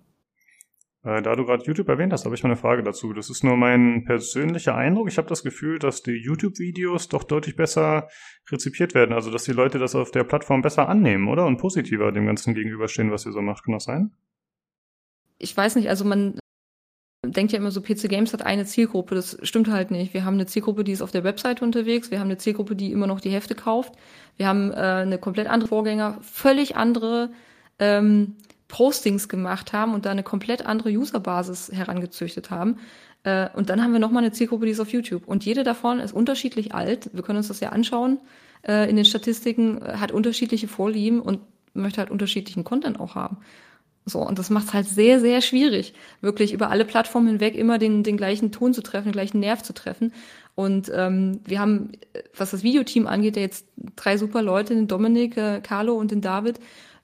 Äh, 1.05 1.23
da 1.23 1.35
du 1.35 1.45
gerade 1.45 1.65
YouTube 1.65 1.89
erwähnt 1.89 2.13
hast, 2.13 2.25
habe 2.25 2.35
ich 2.35 2.43
mal 2.43 2.51
eine 2.51 2.57
Frage 2.57 2.83
dazu. 2.83 3.13
Das 3.13 3.31
ist 3.31 3.45
nur 3.45 3.57
mein 3.57 4.05
persönlicher 4.05 4.75
Eindruck. 4.75 5.09
Ich 5.09 5.19
habe 5.19 5.29
das 5.29 5.43
Gefühl, 5.43 5.79
dass 5.79 6.03
die 6.03 6.13
YouTube-Videos 6.13 7.09
doch 7.09 7.25
deutlich 7.25 7.57
besser 7.57 8.09
rezipiert 8.51 8.95
werden. 8.95 9.13
Also, 9.13 9.31
dass 9.31 9.45
die 9.45 9.53
Leute 9.53 9.79
das 9.79 9.95
auf 9.95 10.11
der 10.11 10.25
Plattform 10.25 10.63
besser 10.63 10.89
annehmen, 10.89 11.29
oder? 11.29 11.47
Und 11.47 11.59
positiver 11.59 12.13
dem 12.13 12.27
Ganzen 12.27 12.55
gegenüberstehen, 12.55 13.11
was 13.11 13.27
ihr 13.27 13.33
so 13.33 13.43
macht. 13.43 13.65
Kann 13.65 13.75
das 13.75 13.85
sein? 13.85 14.13
ich 15.43 15.57
weiß 15.57 15.75
nicht, 15.77 15.89
also 15.89 16.05
man 16.05 16.39
denkt 17.27 17.53
ja 17.53 17.59
immer 17.59 17.71
so, 17.71 17.83
PC 17.83 18.09
Games 18.09 18.33
hat 18.33 18.47
eine 18.47 18.65
Zielgruppe. 18.65 19.15
Das 19.15 19.37
stimmt 19.43 19.69
halt 19.69 19.91
nicht. 19.91 20.15
Wir 20.15 20.25
haben 20.25 20.35
eine 20.35 20.47
Zielgruppe, 20.47 20.85
die 20.85 20.93
ist 20.93 21.03
auf 21.03 21.11
der 21.11 21.25
Webseite 21.25 21.65
unterwegs. 21.65 22.11
Wir 22.11 22.21
haben 22.21 22.29
eine 22.29 22.39
Zielgruppe, 22.39 22.77
die 22.77 22.93
immer 22.93 23.07
noch 23.07 23.21
die 23.21 23.31
Hefte 23.31 23.55
kauft. 23.55 23.95
Wir 24.37 24.47
haben 24.47 24.71
äh, 24.71 24.77
eine 24.77 25.19
komplett 25.19 25.49
andere 25.49 25.69
Vorgänger, 25.69 26.19
völlig 26.23 26.77
andere 26.77 27.31
ähm, 27.79 28.37
Postings 28.73 29.29
gemacht 29.29 29.75
haben 29.75 29.93
und 29.93 30.07
da 30.07 30.11
eine 30.11 30.23
komplett 30.23 30.65
andere 30.65 30.89
Userbasis 30.89 31.71
herangezüchtet 31.71 32.51
haben. 32.51 32.79
Äh, 33.23 33.51
und 33.55 33.69
dann 33.69 33.83
haben 33.83 33.93
wir 33.93 34.01
nochmal 34.01 34.23
eine 34.23 34.33
Zielgruppe, 34.33 34.65
die 34.65 34.73
ist 34.73 34.81
auf 34.81 34.93
YouTube. 34.95 35.29
Und 35.29 35.45
jede 35.45 35.63
davon 35.63 36.01
ist 36.01 36.13
unterschiedlich 36.13 36.75
alt. 36.75 37.11
Wir 37.13 37.23
können 37.23 37.37
uns 37.37 37.49
das 37.49 37.61
ja 37.61 37.69
anschauen. 37.69 38.19
Äh, 38.67 38.89
in 38.89 38.97
den 38.97 39.05
Statistiken 39.05 39.83
äh, 39.83 39.99
hat 39.99 40.11
unterschiedliche 40.11 40.69
Vorlieben 40.69 41.21
und 41.21 41.41
möchte 41.75 42.01
halt 42.01 42.11
unterschiedlichen 42.11 42.65
Content 42.65 42.99
auch 42.99 43.15
haben. 43.15 43.37
So, 44.07 44.21
und 44.21 44.39
das 44.39 44.49
macht 44.49 44.69
es 44.69 44.75
halt 44.75 44.89
sehr, 44.89 45.21
sehr 45.21 45.43
schwierig, 45.43 45.93
wirklich 46.23 46.55
über 46.55 46.71
alle 46.71 46.87
Plattformen 46.87 47.29
hinweg 47.29 47.55
immer 47.55 47.79
den, 47.79 48.03
den 48.03 48.17
gleichen 48.17 48.53
Ton 48.53 48.73
zu 48.73 48.83
treffen, 48.83 49.09
den 49.09 49.13
gleichen 49.13 49.39
Nerv 49.39 49.63
zu 49.63 49.75
treffen. 49.75 50.15
Und 50.55 50.91
ähm, 50.95 51.41
wir 51.45 51.61
haben, 51.61 51.93
äh, 52.15 52.23
was 52.35 52.53
das 52.53 52.63
Videoteam 52.63 53.07
angeht, 53.07 53.37
ja 53.37 53.43
jetzt 53.43 53.67
drei 53.97 54.17
super 54.17 54.41
Leute, 54.41 54.75
den 54.75 54.89
Dominik, 54.89 55.37
äh, 55.37 55.61
Carlo 55.61 55.95
und 55.95 56.11
den 56.11 56.23
David, 56.23 56.59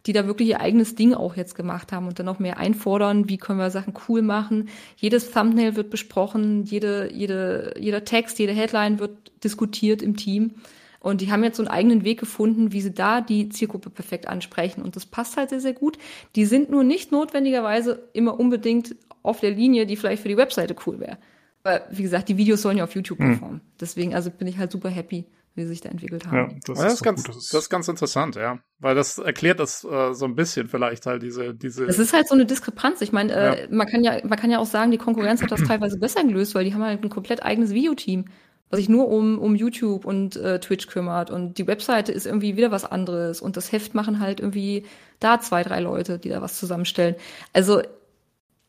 die 0.08 0.14
da 0.14 0.26
wirklich 0.26 0.48
ihr 0.48 0.60
eigenes 0.60 0.94
Ding 0.94 1.14
auch 1.14 1.36
jetzt 1.36 1.54
gemacht 1.54 1.92
haben 1.92 2.08
und 2.08 2.18
dann 2.18 2.26
noch 2.26 2.38
mehr 2.38 2.56
einfordern, 2.56 3.28
wie 3.28 3.36
können 3.36 3.58
wir 3.58 3.70
Sachen 3.70 3.92
cool 4.08 4.22
machen. 4.22 4.68
Jedes 4.96 5.30
Thumbnail 5.30 5.76
wird 5.76 5.90
besprochen, 5.90 6.64
jede, 6.64 7.12
jede, 7.12 7.74
jeder 7.78 8.04
Text, 8.04 8.38
jede 8.38 8.52
Headline 8.52 8.98
wird 8.98 9.12
diskutiert 9.44 10.00
im 10.02 10.16
Team. 10.16 10.54
Und 11.00 11.20
die 11.20 11.30
haben 11.30 11.44
jetzt 11.44 11.58
so 11.58 11.62
einen 11.62 11.70
eigenen 11.70 12.04
Weg 12.04 12.18
gefunden, 12.18 12.72
wie 12.72 12.80
sie 12.80 12.92
da 12.92 13.20
die 13.20 13.50
Zielgruppe 13.50 13.90
perfekt 13.90 14.26
ansprechen. 14.26 14.82
Und 14.82 14.96
das 14.96 15.06
passt 15.06 15.36
halt 15.36 15.50
sehr, 15.50 15.60
sehr 15.60 15.74
gut. 15.74 15.98
Die 16.34 16.44
sind 16.44 16.70
nur 16.70 16.82
nicht 16.82 17.12
notwendigerweise 17.12 18.08
immer 18.14 18.40
unbedingt 18.40 18.96
auf 19.22 19.40
der 19.40 19.50
Linie, 19.50 19.86
die 19.86 19.96
vielleicht 19.96 20.22
für 20.22 20.28
die 20.28 20.36
Webseite 20.36 20.74
cool 20.86 20.98
wäre. 21.00 21.18
Weil, 21.62 21.82
wie 21.90 22.02
gesagt, 22.02 22.28
die 22.28 22.36
Videos 22.36 22.62
sollen 22.62 22.78
ja 22.78 22.84
auf 22.84 22.94
YouTube 22.94 23.18
Hm. 23.18 23.28
performen. 23.28 23.60
Deswegen, 23.80 24.14
also 24.14 24.30
bin 24.30 24.48
ich 24.48 24.58
halt 24.58 24.72
super 24.72 24.88
happy, 24.88 25.26
die 25.58 25.66
sich 25.66 25.80
da 25.82 25.90
entwickelt 25.90 26.24
Ja, 26.24 26.30
haben. 26.30 26.60
das, 26.66 26.82
ist, 26.94 27.02
ganz, 27.02 27.22
das 27.24 27.52
ist 27.52 27.68
ganz 27.68 27.86
interessant, 27.88 28.36
ja. 28.36 28.58
Weil 28.78 28.94
das 28.94 29.18
erklärt 29.18 29.60
das 29.60 29.84
äh, 29.84 30.14
so 30.14 30.24
ein 30.24 30.34
bisschen 30.34 30.68
vielleicht 30.68 31.04
halt 31.04 31.22
diese, 31.22 31.54
diese. 31.54 31.84
Es 31.84 31.98
ist 31.98 32.12
halt 32.14 32.26
so 32.28 32.34
eine 32.34 32.46
Diskrepanz. 32.46 33.00
Ich 33.02 33.12
meine, 33.12 33.32
äh, 33.34 33.62
Ja. 33.62 33.66
man 33.70 33.86
kann 33.86 34.02
ja, 34.04 34.18
man 34.24 34.38
kann 34.38 34.50
ja 34.50 34.58
auch 34.58 34.66
sagen, 34.66 34.90
die 34.90 34.98
Konkurrenz 34.98 35.42
hat 35.42 35.50
das 35.52 35.62
teilweise 35.68 35.98
besser 35.98 36.22
gelöst, 36.24 36.54
weil 36.54 36.64
die 36.64 36.72
haben 36.72 36.82
halt 36.82 37.04
ein 37.04 37.10
komplett 37.10 37.42
eigenes 37.42 37.72
Videoteam, 37.72 38.24
was 38.70 38.78
sich 38.78 38.88
nur 38.88 39.08
um, 39.08 39.38
um 39.38 39.54
YouTube 39.54 40.04
und 40.04 40.36
äh, 40.36 40.60
Twitch 40.60 40.86
kümmert. 40.86 41.30
Und 41.30 41.58
die 41.58 41.66
Webseite 41.66 42.12
ist 42.12 42.26
irgendwie 42.26 42.56
wieder 42.56 42.70
was 42.70 42.84
anderes. 42.84 43.40
Und 43.42 43.56
das 43.56 43.72
Heft 43.72 43.94
machen 43.94 44.20
halt 44.20 44.40
irgendwie 44.40 44.84
da 45.20 45.40
zwei, 45.40 45.62
drei 45.62 45.80
Leute, 45.80 46.18
die 46.18 46.28
da 46.30 46.40
was 46.40 46.58
zusammenstellen. 46.58 47.16
Also 47.52 47.82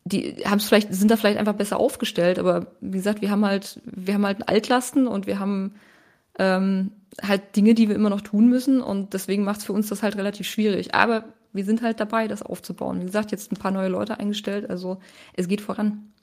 die 0.05 0.37
haben 0.45 0.57
es 0.57 0.65
vielleicht, 0.65 0.91
sind 0.93 1.11
da 1.11 1.17
vielleicht 1.17 1.37
einfach 1.37 1.53
besser 1.53 1.77
aufgestellt, 1.77 2.39
aber 2.39 2.67
wie 2.81 2.97
gesagt, 2.97 3.21
wir 3.21 3.29
haben 3.29 3.45
halt, 3.45 3.79
wir 3.85 4.13
haben 4.15 4.25
halt 4.25 4.47
Altlasten 4.49 5.07
und 5.07 5.27
wir 5.27 5.37
haben 5.39 5.75
ähm, 6.39 6.91
halt 7.21 7.55
Dinge, 7.55 7.75
die 7.75 7.87
wir 7.89 7.95
immer 7.95 8.09
noch 8.09 8.21
tun 8.21 8.49
müssen 8.49 8.81
und 8.81 9.13
deswegen 9.13 9.43
macht 9.43 9.59
es 9.59 9.65
für 9.65 9.73
uns 9.73 9.89
das 9.89 10.01
halt 10.01 10.15
relativ 10.15 10.47
schwierig. 10.47 10.95
Aber 10.95 11.25
wir 11.53 11.65
sind 11.65 11.81
halt 11.81 11.99
dabei, 11.99 12.27
das 12.27 12.41
aufzubauen. 12.43 13.01
Wie 13.01 13.05
gesagt, 13.05 13.31
jetzt 13.31 13.51
ein 13.51 13.57
paar 13.57 13.71
neue 13.71 13.89
Leute 13.89 14.19
eingestellt, 14.19 14.69
also 14.69 14.99
es 15.33 15.47
geht 15.47 15.61
voran. 15.61 16.13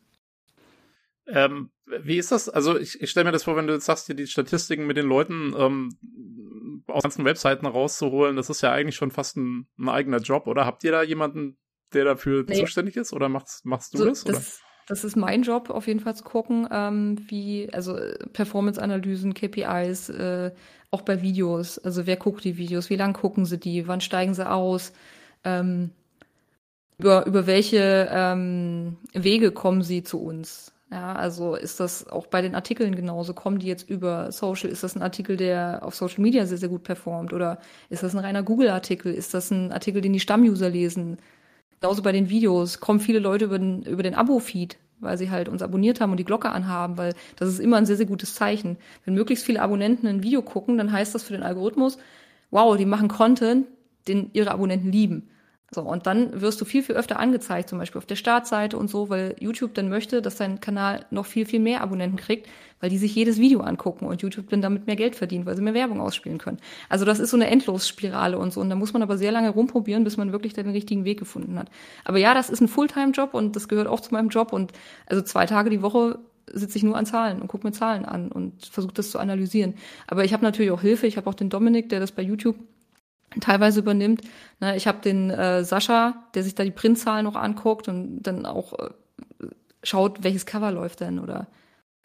Ähm, 1.29 1.71
wie 2.03 2.19
ist 2.19 2.33
das? 2.33 2.49
Also 2.49 2.79
ich, 2.79 3.01
ich 3.01 3.11
stelle 3.11 3.25
mir 3.25 3.33
das 3.33 3.45
vor, 3.45 3.57
wenn 3.57 3.67
du 3.67 3.75
jetzt 3.75 3.87
sagst, 3.87 4.09
dir 4.09 4.15
die 4.15 4.27
Statistiken 4.27 4.87
mit 4.87 4.97
den 4.97 5.07
Leuten 5.07 5.55
ähm, 5.57 6.83
aus 6.87 7.03
ganzen 7.03 7.25
Webseiten 7.25 7.67
rauszuholen, 7.67 8.37
das 8.37 8.49
ist 8.51 8.61
ja 8.63 8.73
eigentlich 8.73 8.97
schon 8.97 9.11
fast 9.11 9.37
ein, 9.37 9.67
ein 9.79 9.89
eigener 9.89 10.19
Job, 10.19 10.47
oder? 10.47 10.65
Habt 10.67 10.85
ihr 10.85 10.93
da 10.93 11.03
jemanden, 11.03 11.59
der 11.93 12.05
dafür 12.05 12.45
Nee. 12.47 12.61
zuständig 12.61 12.97
ist? 12.97 13.13
Oder 13.13 13.29
machst, 13.29 13.65
machst 13.65 13.95
du 13.95 13.99
So, 13.99 14.05
das? 14.07 14.25
Das, 14.25 14.61
das 14.87 15.05
ist 15.05 15.17
mein 15.17 15.43
Job, 15.43 15.71
auf 15.71 15.87
jeden 15.87 16.01
Fall 16.01 16.15
zu 16.15 16.25
gucken, 16.25 16.69
ähm, 16.71 17.17
wie, 17.29 17.69
also 17.73 17.97
äh, 17.97 18.17
Performance-Analysen, 18.33 19.35
KPIs, 19.35 20.09
äh, 20.11 20.53
auch 20.91 21.03
bei 21.03 21.23
Videos. 21.23 21.79
Also 21.79 22.07
wer 22.07 22.17
guckt 22.17 22.45
die 22.45 22.57
Videos, 22.57 22.91
wie 22.91 22.97
lang 22.97 23.13
gucken 23.13 23.45
sie 23.47 23.59
die, 23.59 23.89
wann 23.89 24.01
steigen 24.01 24.35
sie 24.35 24.49
aus, 24.49 24.93
ähm, 25.45 25.91
über, 26.99 27.27
über 27.27 27.47
welche 27.47 28.09
ähm, 28.11 28.97
Wege 29.13 29.53
kommen 29.53 29.83
sie 29.83 30.03
zu 30.03 30.23
uns. 30.23 30.73
Ja, 30.91 31.15
also 31.15 31.57
ist 31.57 31.81
das 31.81 32.07
auch 32.09 32.29
bei 32.29 32.43
den 32.43 32.55
Artikeln 32.55 32.95
genauso? 32.95 33.35
Kommen 33.35 33.59
die 33.59 33.67
jetzt 33.67 33.89
über 33.91 34.31
Social? 34.31 34.71
Ist 34.71 34.85
das 34.85 34.95
ein 34.95 35.03
Artikel, 35.03 35.37
der 35.37 35.81
auf 35.83 35.97
Social 35.97 36.23
Media 36.23 36.47
sehr, 36.47 36.59
sehr 36.59 36.69
gut 36.69 36.85
performt? 36.85 37.33
Oder 37.33 37.59
ist 37.91 38.03
das 38.05 38.15
ein 38.15 38.21
reiner 38.21 38.45
Google-Artikel? 38.45 39.13
Ist 39.13 39.35
das 39.35 39.51
ein 39.51 39.73
Artikel, 39.73 40.01
den 40.01 40.13
die 40.13 40.21
Stammuser 40.21 40.71
lesen? 40.71 41.19
Genauso 41.81 42.03
bei 42.03 42.13
den 42.13 42.31
Videos 42.31 42.81
kommen 42.81 43.01
viele 43.01 43.19
Leute 43.19 43.47
über 43.47 43.59
den, 43.59 43.83
über 43.83 44.03
den 44.03 44.15
Abo-Feed, 44.15 44.79
weil 45.01 45.19
sie 45.19 45.31
halt 45.31 45.49
uns 45.49 45.63
abonniert 45.63 46.01
haben 46.01 46.11
und 46.11 46.17
die 46.17 46.25
Glocke 46.25 46.51
anhaben, 46.51 46.97
weil 46.97 47.15
das 47.37 47.49
ist 47.49 47.59
immer 47.59 47.77
ein 47.77 47.87
sehr, 47.87 47.97
sehr 47.97 48.07
gutes 48.07 48.35
Zeichen. 48.35 48.79
Wenn 49.05 49.15
möglichst 49.15 49.45
viele 49.45 49.63
Abonnenten 49.63 50.07
ein 50.07 50.23
Video 50.23 50.43
gucken, 50.43 50.79
dann 50.79 50.93
heißt 50.93 51.15
das 51.15 51.23
für 51.25 51.35
den 51.35 51.43
Algorithmus, 51.43 51.99
wow, 52.51 52.77
die 52.77 52.87
machen 52.87 53.09
Content, 53.09 53.67
den 54.09 54.31
ihre 54.33 54.51
Abonnenten 54.53 54.91
lieben. 54.91 55.29
So, 55.75 55.83
und 55.83 56.07
dann 56.07 56.41
wirst 56.41 56.61
du 56.61 56.65
viel, 56.65 56.83
viel 56.83 56.95
öfter 56.95 57.19
angezeigt, 57.19 57.69
zum 57.69 57.79
Beispiel 57.79 57.99
auf 57.99 58.07
der 58.07 58.17
Startseite 58.17 58.79
und 58.79 58.89
so, 58.89 59.11
weil 59.11 59.35
YouTube 59.41 59.75
dann 59.75 59.89
möchte, 59.89 60.23
dass 60.23 60.37
dein 60.37 60.61
Kanal 60.61 61.05
noch 61.11 61.27
viel, 61.27 61.45
viel 61.45 61.61
mehr 61.61 61.81
Abonnenten 61.81 62.17
kriegt, 62.17 62.49
weil 62.81 62.91
die 62.91 62.99
sich 62.99 63.15
jedes 63.15 63.39
Video 63.39 63.61
angucken 63.61 64.07
und 64.07 64.23
YouTube 64.23 64.51
dann 64.51 64.61
damit 64.61 64.87
mehr 64.87 64.97
Geld 64.97 65.17
verdient, 65.17 65.47
weil 65.47 65.57
sie 65.57 65.63
mehr 65.63 65.75
Werbung 65.75 66.01
ausspielen 66.01 66.39
können. 66.39 66.59
Also 66.89 67.05
das 67.05 67.19
ist 67.19 67.31
so 67.31 67.37
eine 67.37 67.49
Endlosspirale 67.49 68.39
und 68.39 68.53
so. 68.53 68.61
Und 68.61 68.71
da 68.71 68.77
muss 68.77 68.93
man 68.93 69.03
aber 69.03 69.17
sehr 69.17 69.33
lange 69.33 69.51
rumprobieren, 69.51 70.05
bis 70.05 70.17
man 70.17 70.33
wirklich 70.33 70.53
den 70.53 70.69
richtigen 70.69 71.05
Weg 71.05 71.19
gefunden 71.19 71.59
hat. 71.59 71.71
Aber 72.05 72.19
ja, 72.19 72.35
das 72.35 72.51
ist 72.51 72.61
ein 72.61 72.69
Fulltime-Job 72.69 73.35
und 73.35 73.57
das 73.57 73.69
gehört 73.69 73.89
auch 73.89 74.01
zu 74.01 74.13
meinem 74.13 74.29
Job. 74.29 74.53
Und 74.53 74.73
also 75.07 75.23
zwei 75.23 75.47
Tage 75.47 75.71
die 75.71 75.83
Woche 75.83 76.19
sitze 76.53 76.79
ich 76.79 76.85
nur 76.85 76.97
an 76.97 77.07
Zahlen 77.07 77.41
und 77.41 77.49
gucke 77.49 77.67
mir 77.67 77.73
Zahlen 77.73 78.05
an 78.05 78.31
und 78.31 78.67
versuche 78.67 78.95
das 78.95 79.11
zu 79.11 79.19
analysieren. 79.19 79.75
Aber 80.07 80.25
ich 80.25 80.33
habe 80.33 80.45
natürlich 80.45 80.71
auch 80.71 80.81
Hilfe. 80.81 81.07
Ich 81.07 81.17
habe 81.17 81.29
auch 81.29 81.35
den 81.35 81.51
Dominik, 81.51 81.89
der 81.89 82.01
das 82.01 82.13
bei 82.13 82.23
YouTube 82.23 82.57
teilweise 83.41 83.81
übernimmt. 83.81 84.23
Ne, 84.61 84.77
ich 84.77 84.87
habe 84.87 84.99
den 85.01 85.31
äh, 85.31 85.65
Sascha, 85.65 86.25
der 86.35 86.43
sich 86.43 86.55
da 86.55 86.65
die 86.65 86.71
Printzahlen 86.71 87.25
noch 87.25 87.37
anguckt 87.37 87.89
und 87.89 88.23
dann 88.23 88.47
auch 88.47 88.73
äh, 88.79 88.91
schaut, 89.83 90.23
welches 90.23 90.47
Cover 90.47 90.71
läuft 90.71 91.01
denn 91.01 91.19
oder 91.19 91.49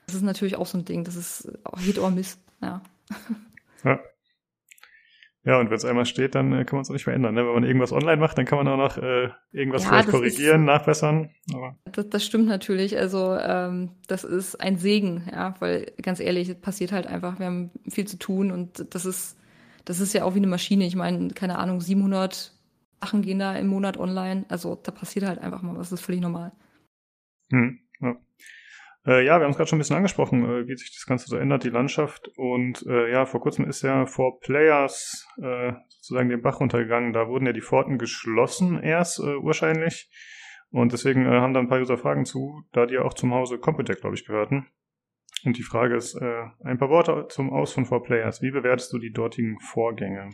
das 0.05 0.15
ist 0.15 0.23
natürlich 0.23 0.55
auch 0.55 0.67
so 0.67 0.77
ein 0.77 0.85
Ding, 0.85 1.03
das 1.03 1.15
ist 1.15 1.51
auch 1.65 1.79
Hit 1.79 1.99
or 1.99 2.11
Miss, 2.11 2.37
ja. 2.61 2.81
Ja. 3.83 3.99
Ja, 5.43 5.59
und 5.59 5.71
wenn 5.71 5.77
es 5.77 5.85
einmal 5.85 6.05
steht, 6.05 6.35
dann 6.35 6.53
äh, 6.53 6.65
kann 6.65 6.77
man 6.77 6.83
es 6.83 6.89
auch 6.89 6.93
nicht 6.93 7.07
mehr 7.07 7.15
ändern. 7.15 7.33
Ne? 7.33 7.45
Wenn 7.45 7.53
man 7.53 7.63
irgendwas 7.63 7.91
online 7.91 8.17
macht, 8.17 8.37
dann 8.37 8.45
kann 8.45 8.59
man 8.59 8.67
auch 8.67 8.77
noch 8.77 8.97
äh, 8.97 9.29
irgendwas 9.51 9.83
Ja, 9.83 9.89
vielleicht 9.89 10.09
das 10.09 10.15
korrigieren, 10.15 10.65
nachbessern. 10.65 11.31
Aber 11.51 11.79
Das, 11.91 12.09
das 12.09 12.23
stimmt 12.23 12.45
natürlich. 12.45 12.95
Also 12.95 13.35
ähm, 13.41 13.89
das 14.07 14.23
ist 14.23 14.61
ein 14.61 14.77
Segen, 14.77 15.27
ja, 15.31 15.55
weil 15.59 15.93
ganz 15.99 16.19
ehrlich, 16.19 16.47
es 16.47 16.61
passiert 16.61 16.91
halt 16.91 17.07
einfach. 17.07 17.39
Wir 17.39 17.47
haben 17.47 17.71
viel 17.89 18.05
zu 18.07 18.19
tun 18.19 18.51
und 18.51 18.93
das 18.93 19.05
ist, 19.05 19.35
das 19.85 19.99
ist 19.99 20.13
ja 20.13 20.25
auch 20.25 20.35
wie 20.35 20.39
eine 20.39 20.47
Maschine. 20.47 20.85
Ich 20.85 20.95
meine, 20.95 21.29
keine 21.29 21.57
Ahnung, 21.57 21.81
700 21.81 22.53
Sachen 23.01 23.23
gehen 23.23 23.39
da 23.39 23.55
im 23.55 23.65
Monat 23.65 23.97
online. 23.97 24.45
Also 24.47 24.75
da 24.75 24.91
passiert 24.91 25.25
halt 25.25 25.39
einfach 25.39 25.63
mal 25.63 25.75
was. 25.75 25.89
Das 25.89 26.01
ist 26.01 26.05
völlig 26.05 26.21
normal. 26.21 26.51
Hm. 27.49 27.79
Äh, 29.05 29.25
ja, 29.25 29.39
wir 29.39 29.45
haben 29.45 29.51
es 29.51 29.57
gerade 29.57 29.67
schon 29.67 29.77
ein 29.77 29.81
bisschen 29.81 29.95
angesprochen, 29.95 30.45
äh, 30.45 30.67
wie 30.67 30.75
sich 30.75 30.93
das 30.93 31.05
Ganze 31.07 31.27
so 31.27 31.35
ändert, 31.35 31.63
die 31.63 31.69
Landschaft. 31.69 32.29
Und 32.37 32.85
äh, 32.87 33.11
ja, 33.11 33.25
vor 33.25 33.41
kurzem 33.41 33.67
ist 33.67 33.81
ja 33.81 34.05
For 34.05 34.39
Players 34.39 35.27
äh, 35.41 35.73
sozusagen 35.89 36.29
den 36.29 36.41
Bach 36.41 36.59
runtergegangen. 36.59 37.13
Da 37.13 37.27
wurden 37.27 37.45
ja 37.45 37.53
die 37.53 37.61
Pforten 37.61 37.97
geschlossen 37.97 38.81
erst 38.81 39.19
äh, 39.19 39.43
wahrscheinlich. 39.43 40.11
Und 40.69 40.93
deswegen 40.93 41.25
äh, 41.25 41.39
haben 41.39 41.53
da 41.53 41.59
ein 41.59 41.67
paar 41.67 41.79
User 41.79 41.97
Fragen 41.97 42.25
zu, 42.25 42.63
da 42.71 42.85
die 42.85 42.95
ja 42.95 43.01
auch 43.01 43.13
zum 43.13 43.33
Hause 43.33 43.57
Computec, 43.57 44.01
glaube 44.01 44.15
ich, 44.15 44.25
gehörten. 44.25 44.67
Und 45.43 45.57
die 45.57 45.63
Frage 45.63 45.95
ist, 45.95 46.15
äh, 46.15 46.43
ein 46.63 46.77
paar 46.77 46.89
Worte 46.89 47.25
zum 47.29 47.51
Aus 47.51 47.73
von 47.73 47.85
For 47.85 48.03
Players. 48.03 48.41
Wie 48.41 48.51
bewertest 48.51 48.93
du 48.93 48.99
die 48.99 49.11
dortigen 49.11 49.59
Vorgänge? 49.59 50.29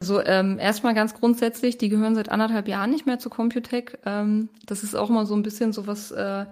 Also 0.00 0.22
ähm, 0.22 0.58
erstmal 0.58 0.94
ganz 0.94 1.14
grundsätzlich, 1.14 1.78
die 1.78 1.88
gehören 1.88 2.14
seit 2.14 2.30
anderthalb 2.30 2.68
Jahren 2.68 2.90
nicht 2.90 3.06
mehr 3.06 3.18
zu 3.18 3.30
Computec. 3.30 3.98
Ähm, 4.04 4.48
das 4.66 4.82
ist 4.82 4.94
auch 4.94 5.10
mal 5.10 5.26
so 5.26 5.34
ein 5.34 5.42
bisschen 5.42 5.72
so 5.72 5.86
was, 5.86 6.10
äh, 6.10 6.46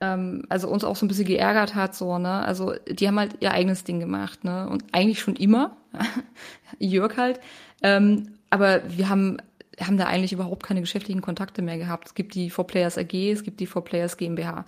ähm, 0.00 0.44
also 0.48 0.68
uns 0.68 0.84
auch 0.84 0.96
so 0.96 1.06
ein 1.06 1.08
bisschen 1.08 1.26
geärgert 1.26 1.74
hat, 1.74 1.94
so, 1.94 2.18
ne? 2.18 2.44
Also 2.44 2.74
die 2.88 3.08
haben 3.08 3.18
halt 3.18 3.36
ihr 3.40 3.52
eigenes 3.52 3.84
Ding 3.84 4.00
gemacht, 4.00 4.44
ne? 4.44 4.68
Und 4.68 4.84
eigentlich 4.92 5.20
schon 5.20 5.36
immer, 5.36 5.76
Jörg 6.78 7.16
halt. 7.16 7.40
Ähm, 7.82 8.34
aber 8.50 8.82
wir 8.88 9.08
haben, 9.08 9.38
haben 9.80 9.96
da 9.96 10.06
eigentlich 10.06 10.32
überhaupt 10.32 10.64
keine 10.64 10.80
geschäftlichen 10.80 11.22
Kontakte 11.22 11.62
mehr 11.62 11.78
gehabt. 11.78 12.08
Es 12.08 12.14
gibt 12.14 12.34
die 12.34 12.50
4Players 12.50 12.98
AG, 12.98 13.32
es 13.32 13.42
gibt 13.42 13.60
die 13.60 13.68
4Players 13.68 14.16
GmbH. 14.16 14.64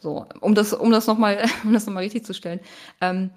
So, 0.00 0.26
um 0.40 0.54
das, 0.54 0.72
um 0.72 0.90
das 0.90 1.06
nochmal, 1.06 1.44
um 1.64 1.72
das 1.72 1.86
nochmal 1.86 2.02
richtig 2.02 2.24
zu 2.24 2.34
stellen. 2.34 2.60
Ähm, 3.00 3.30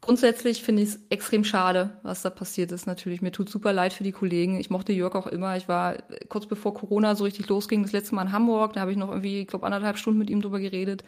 Grundsätzlich 0.00 0.62
finde 0.62 0.82
ich 0.82 0.90
es 0.90 1.00
extrem 1.10 1.44
schade, 1.44 1.98
was 2.02 2.22
da 2.22 2.30
passiert 2.30 2.72
ist. 2.72 2.86
Natürlich, 2.86 3.20
mir 3.20 3.32
tut 3.32 3.50
super 3.50 3.72
leid 3.74 3.92
für 3.92 4.04
die 4.04 4.12
Kollegen. 4.12 4.58
Ich 4.58 4.70
mochte 4.70 4.94
Jörg 4.94 5.14
auch 5.14 5.26
immer. 5.26 5.56
Ich 5.56 5.68
war 5.68 5.96
äh, 5.96 6.24
kurz 6.28 6.46
bevor 6.46 6.72
Corona 6.72 7.14
so 7.14 7.24
richtig 7.24 7.48
losging, 7.48 7.82
das 7.82 7.92
letzte 7.92 8.14
Mal 8.14 8.22
in 8.22 8.32
Hamburg. 8.32 8.72
Da 8.72 8.80
habe 8.80 8.92
ich 8.92 8.96
noch 8.96 9.10
irgendwie, 9.10 9.40
ich 9.40 9.46
glaube, 9.46 9.66
anderthalb 9.66 9.98
Stunden 9.98 10.18
mit 10.18 10.30
ihm 10.30 10.40
drüber 10.40 10.58
geredet. 10.58 11.04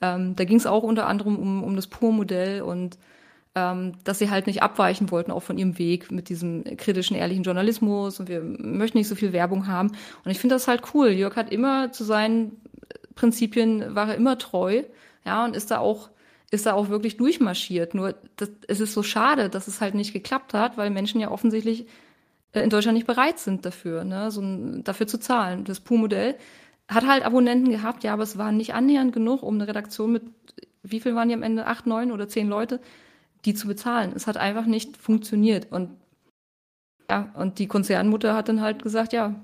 Ähm, 0.00 0.36
da 0.36 0.44
ging 0.44 0.56
es 0.56 0.66
auch 0.66 0.82
unter 0.82 1.06
anderem 1.06 1.36
um, 1.36 1.62
um 1.62 1.76
das 1.76 1.86
Pur-Modell 1.86 2.62
und 2.62 2.98
ähm, 3.54 3.94
dass 4.04 4.18
sie 4.20 4.30
halt 4.30 4.46
nicht 4.46 4.62
abweichen 4.62 5.10
wollten, 5.10 5.32
auch 5.32 5.42
von 5.42 5.58
ihrem 5.58 5.78
Weg 5.78 6.10
mit 6.10 6.28
diesem 6.28 6.64
kritischen, 6.76 7.16
ehrlichen 7.16 7.42
Journalismus 7.42 8.20
und 8.20 8.28
wir 8.28 8.42
möchten 8.42 8.98
nicht 8.98 9.08
so 9.08 9.16
viel 9.16 9.32
Werbung 9.32 9.66
haben. 9.66 9.88
Und 10.24 10.30
ich 10.30 10.38
finde 10.38 10.54
das 10.54 10.68
halt 10.68 10.82
cool. 10.94 11.08
Jörg 11.10 11.36
hat 11.36 11.52
immer 11.52 11.92
zu 11.92 12.04
seinen 12.04 12.60
Prinzipien, 13.16 13.94
war 13.94 14.08
er 14.08 14.14
immer 14.14 14.38
treu, 14.38 14.84
ja, 15.26 15.44
und 15.44 15.56
ist 15.56 15.70
da 15.70 15.78
auch 15.78 16.10
ist 16.50 16.66
da 16.66 16.74
auch 16.74 16.88
wirklich 16.88 17.16
durchmarschiert. 17.16 17.94
Nur 17.94 18.14
das, 18.36 18.50
es 18.66 18.80
ist 18.80 18.92
so 18.92 19.02
schade, 19.02 19.48
dass 19.48 19.68
es 19.68 19.80
halt 19.80 19.94
nicht 19.94 20.12
geklappt 20.12 20.54
hat, 20.54 20.76
weil 20.76 20.90
Menschen 20.90 21.20
ja 21.20 21.30
offensichtlich 21.30 21.86
äh, 22.52 22.60
in 22.60 22.70
Deutschland 22.70 22.96
nicht 22.96 23.06
bereit 23.06 23.38
sind 23.38 23.64
dafür, 23.64 24.04
ne, 24.04 24.30
so 24.30 24.40
ein, 24.40 24.84
dafür 24.84 25.06
zu 25.06 25.18
zahlen. 25.18 25.64
Das 25.64 25.80
PU-Modell 25.80 26.36
hat 26.88 27.06
halt 27.06 27.24
Abonnenten 27.24 27.70
gehabt, 27.70 28.02
ja, 28.04 28.12
aber 28.12 28.24
es 28.24 28.36
war 28.36 28.52
nicht 28.52 28.74
annähernd 28.74 29.12
genug, 29.12 29.42
um 29.42 29.54
eine 29.54 29.68
Redaktion 29.68 30.12
mit, 30.12 30.24
wie 30.82 31.00
viel 31.00 31.14
waren 31.14 31.28
die 31.28 31.34
am 31.34 31.42
Ende? 31.42 31.66
Acht, 31.66 31.86
neun 31.86 32.10
oder 32.10 32.28
zehn 32.28 32.48
Leute, 32.48 32.80
die 33.44 33.54
zu 33.54 33.68
bezahlen. 33.68 34.12
Es 34.14 34.26
hat 34.26 34.36
einfach 34.36 34.66
nicht 34.66 34.96
funktioniert. 34.96 35.70
Und 35.70 35.90
ja, 37.08 37.30
und 37.34 37.58
die 37.58 37.68
Konzernmutter 37.68 38.34
hat 38.34 38.48
dann 38.48 38.60
halt 38.60 38.82
gesagt, 38.82 39.12
ja, 39.12 39.34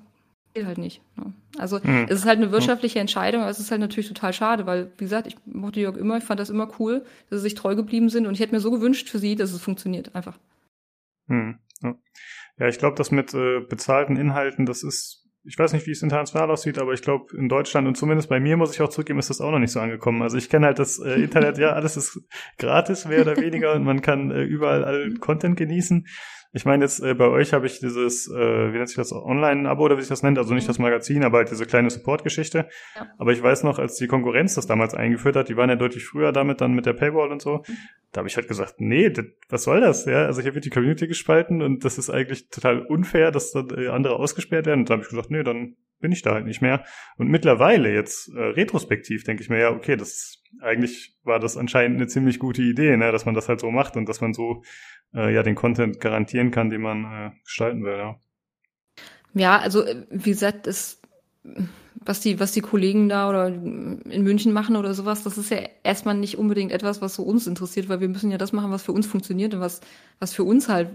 geht 0.56 0.66
halt 0.66 0.78
nicht. 0.78 1.02
Ne? 1.16 1.32
Also 1.58 1.78
Mhm. 1.82 2.06
es 2.08 2.20
ist 2.20 2.26
halt 2.26 2.38
eine 2.38 2.50
wirtschaftliche 2.50 2.98
Entscheidung, 2.98 3.42
aber 3.42 3.50
es 3.50 3.60
ist 3.60 3.70
halt 3.70 3.80
natürlich 3.80 4.08
total 4.08 4.32
schade, 4.32 4.66
weil, 4.66 4.90
wie 4.98 5.04
gesagt, 5.04 5.26
ich 5.26 5.36
mochte 5.44 5.80
Jörg 5.80 5.96
immer, 5.96 6.16
ich 6.16 6.24
fand 6.24 6.40
das 6.40 6.50
immer 6.50 6.68
cool, 6.78 7.04
dass 7.30 7.40
sie 7.40 7.44
sich 7.44 7.54
treu 7.54 7.74
geblieben 7.74 8.08
sind 8.08 8.26
und 8.26 8.34
ich 8.34 8.40
hätte 8.40 8.54
mir 8.54 8.60
so 8.60 8.70
gewünscht 8.70 9.08
für 9.08 9.18
sie, 9.18 9.36
dass 9.36 9.52
es 9.52 9.60
funktioniert, 9.60 10.14
einfach. 10.14 10.38
Hm, 11.28 11.58
ja. 11.82 11.94
ja, 12.58 12.68
ich 12.68 12.78
glaube, 12.78 12.96
das 12.96 13.10
mit 13.10 13.34
äh, 13.34 13.60
bezahlten 13.60 14.16
Inhalten, 14.16 14.64
das 14.66 14.82
ist, 14.82 15.24
ich 15.44 15.58
weiß 15.58 15.72
nicht, 15.72 15.86
wie 15.86 15.92
es 15.92 16.02
international 16.02 16.50
aussieht, 16.50 16.78
aber 16.78 16.92
ich 16.92 17.02
glaube, 17.02 17.36
in 17.36 17.48
Deutschland 17.48 17.86
und 17.86 17.96
zumindest 17.96 18.28
bei 18.28 18.40
mir, 18.40 18.56
muss 18.56 18.74
ich 18.74 18.80
auch 18.80 18.88
zugeben, 18.88 19.18
ist 19.18 19.30
das 19.30 19.40
auch 19.40 19.50
noch 19.50 19.58
nicht 19.58 19.72
so 19.72 19.80
angekommen. 19.80 20.22
Also 20.22 20.36
ich 20.38 20.48
kenne 20.48 20.66
halt 20.66 20.78
das 20.78 20.98
äh, 20.98 21.22
Internet, 21.22 21.58
ja, 21.58 21.70
alles 21.70 21.96
ist 21.96 22.20
gratis, 22.58 23.06
mehr 23.06 23.20
oder 23.20 23.36
weniger, 23.36 23.74
und 23.74 23.84
man 23.84 24.02
kann 24.02 24.30
äh, 24.30 24.42
überall 24.42 24.84
allen 24.84 25.20
Content 25.20 25.56
genießen. 25.56 26.06
Ich 26.56 26.64
meine 26.64 26.84
jetzt 26.84 27.00
äh, 27.00 27.12
bei 27.12 27.26
euch 27.26 27.52
habe 27.52 27.66
ich 27.66 27.80
dieses, 27.80 28.30
äh, 28.30 28.72
wie 28.72 28.78
nennt 28.78 28.88
sich 28.88 28.96
das, 28.96 29.12
Online-Abo 29.12 29.84
oder 29.84 29.98
wie 29.98 30.00
sich 30.00 30.08
das 30.08 30.22
nennt, 30.22 30.38
also 30.38 30.54
nicht 30.54 30.66
das 30.66 30.78
Magazin, 30.78 31.22
aber 31.22 31.36
halt 31.36 31.50
diese 31.50 31.66
kleine 31.66 31.90
Support-Geschichte. 31.90 32.66
Ja. 32.94 33.06
Aber 33.18 33.32
ich 33.32 33.42
weiß 33.42 33.62
noch, 33.62 33.78
als 33.78 33.96
die 33.96 34.06
Konkurrenz 34.06 34.54
das 34.54 34.66
damals 34.66 34.94
eingeführt 34.94 35.36
hat, 35.36 35.50
die 35.50 35.56
waren 35.58 35.68
ja 35.68 35.76
deutlich 35.76 36.06
früher 36.06 36.32
damit, 36.32 36.62
dann 36.62 36.72
mit 36.72 36.86
der 36.86 36.94
Paywall 36.94 37.30
und 37.30 37.42
so, 37.42 37.62
da 38.12 38.20
habe 38.20 38.28
ich 38.28 38.36
halt 38.36 38.48
gesagt, 38.48 38.76
nee, 38.78 39.10
das, 39.10 39.26
was 39.50 39.64
soll 39.64 39.82
das? 39.82 40.06
Ja, 40.06 40.24
also 40.24 40.40
hier 40.40 40.54
wird 40.54 40.64
die 40.64 40.70
Community 40.70 41.06
gespalten 41.06 41.60
und 41.60 41.84
das 41.84 41.98
ist 41.98 42.08
eigentlich 42.08 42.48
total 42.48 42.80
unfair, 42.86 43.32
dass 43.32 43.52
dann 43.52 43.68
äh, 43.76 43.88
andere 43.88 44.16
ausgesperrt 44.16 44.64
werden. 44.64 44.80
Und 44.80 44.88
da 44.88 44.94
habe 44.94 45.02
ich 45.02 45.10
gesagt, 45.10 45.30
nee, 45.30 45.42
dann 45.42 45.76
bin 46.00 46.12
ich 46.12 46.22
da 46.22 46.32
halt 46.32 46.46
nicht 46.46 46.62
mehr. 46.62 46.84
Und 47.18 47.28
mittlerweile 47.28 47.92
jetzt 47.92 48.34
äh, 48.34 48.40
retrospektiv 48.40 49.24
denke 49.24 49.42
ich 49.42 49.50
mir 49.50 49.60
ja, 49.60 49.70
okay, 49.72 49.96
das 49.96 50.42
eigentlich 50.60 51.18
war 51.22 51.38
das 51.38 51.56
anscheinend 51.56 51.98
eine 51.98 52.06
ziemlich 52.06 52.38
gute 52.38 52.62
Idee, 52.62 52.96
ne, 52.96 53.12
dass 53.12 53.26
man 53.26 53.34
das 53.34 53.48
halt 53.48 53.60
so 53.60 53.70
macht 53.70 53.96
und 53.96 54.08
dass 54.08 54.20
man 54.20 54.32
so 54.32 54.62
äh, 55.14 55.32
ja 55.34 55.42
den 55.42 55.54
Content 55.54 56.00
garantieren 56.00 56.50
kann, 56.50 56.70
den 56.70 56.82
man 56.82 57.04
äh, 57.04 57.30
gestalten 57.44 57.84
will. 57.84 57.96
Ja. 57.96 58.16
Ja, 59.34 59.58
also 59.58 59.84
äh, 59.84 60.06
wie 60.10 60.30
gesagt, 60.30 60.66
ist, 60.66 61.02
was 62.00 62.20
die, 62.20 62.40
was 62.40 62.52
die 62.52 62.60
Kollegen 62.60 63.08
da 63.08 63.28
oder 63.28 63.48
in 63.48 64.22
München 64.22 64.52
machen 64.52 64.76
oder 64.76 64.94
sowas, 64.94 65.24
das 65.24 65.38
ist 65.38 65.50
ja 65.50 65.58
erstmal 65.82 66.14
nicht 66.14 66.38
unbedingt 66.38 66.72
etwas, 66.72 67.02
was 67.02 67.14
so 67.14 67.22
uns 67.22 67.46
interessiert, 67.46 67.88
weil 67.88 68.00
wir 68.00 68.08
müssen 68.08 68.30
ja 68.30 68.38
das 68.38 68.52
machen, 68.52 68.70
was 68.70 68.82
für 68.82 68.92
uns 68.92 69.06
funktioniert 69.06 69.54
und 69.54 69.60
was, 69.60 69.80
was 70.20 70.32
für 70.32 70.44
uns 70.44 70.68
halt 70.68 70.88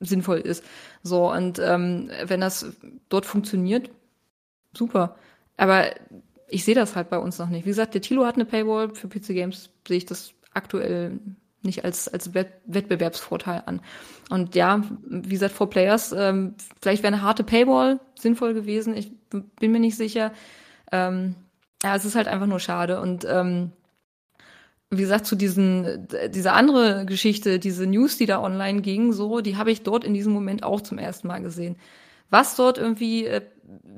sinnvoll 0.00 0.38
ist. 0.38 0.64
So, 1.02 1.32
und 1.32 1.58
ähm, 1.58 2.10
wenn 2.26 2.40
das 2.40 2.76
dort 3.08 3.26
funktioniert, 3.26 3.90
super. 4.72 5.16
Aber 5.56 5.86
ich 6.48 6.64
sehe 6.64 6.74
das 6.74 6.94
halt 6.94 7.10
bei 7.10 7.18
uns 7.18 7.38
noch 7.38 7.48
nicht. 7.48 7.64
Wie 7.64 7.70
gesagt, 7.70 7.94
der 7.94 8.02
Tilo 8.02 8.24
hat 8.24 8.36
eine 8.36 8.44
Paywall, 8.44 8.94
für 8.94 9.08
PC 9.08 9.28
Games 9.28 9.70
sehe 9.86 9.96
ich 9.96 10.06
das 10.06 10.34
aktuell 10.52 11.18
nicht 11.64 11.84
als, 11.84 12.08
als 12.08 12.34
Wett 12.34 12.52
Wettbewerbsvorteil 12.66 13.62
an. 13.66 13.80
Und 14.30 14.54
ja, 14.54 14.82
wie 15.06 15.28
gesagt, 15.28 15.54
for 15.54 15.68
Players, 15.68 16.12
ähm, 16.12 16.54
vielleicht 16.80 17.02
wäre 17.02 17.12
eine 17.12 17.22
harte 17.22 17.44
Paywall 17.44 18.00
sinnvoll 18.18 18.54
gewesen. 18.54 18.96
Ich 18.96 19.12
bin 19.30 19.72
mir 19.72 19.80
nicht 19.80 19.96
sicher. 19.96 20.32
Ähm, 20.92 21.34
ja, 21.82 21.94
es 21.94 22.04
ist 22.04 22.14
halt 22.14 22.28
einfach 22.28 22.46
nur 22.46 22.60
schade. 22.60 23.00
Und 23.00 23.26
ähm, 23.28 23.72
wie 24.90 25.02
gesagt, 25.02 25.26
zu 25.26 25.36
diesen, 25.36 26.08
dieser 26.30 26.54
andere 26.54 27.04
Geschichte, 27.04 27.58
diese 27.58 27.86
News, 27.86 28.16
die 28.16 28.26
da 28.26 28.40
online 28.40 28.80
ging, 28.80 29.12
so, 29.12 29.40
die 29.40 29.56
habe 29.56 29.70
ich 29.70 29.82
dort 29.82 30.04
in 30.04 30.14
diesem 30.14 30.32
Moment 30.32 30.62
auch 30.62 30.80
zum 30.80 30.98
ersten 30.98 31.28
Mal 31.28 31.42
gesehen. 31.42 31.76
Was 32.30 32.56
dort 32.56 32.78
irgendwie, 32.78 33.26
äh, 33.26 33.42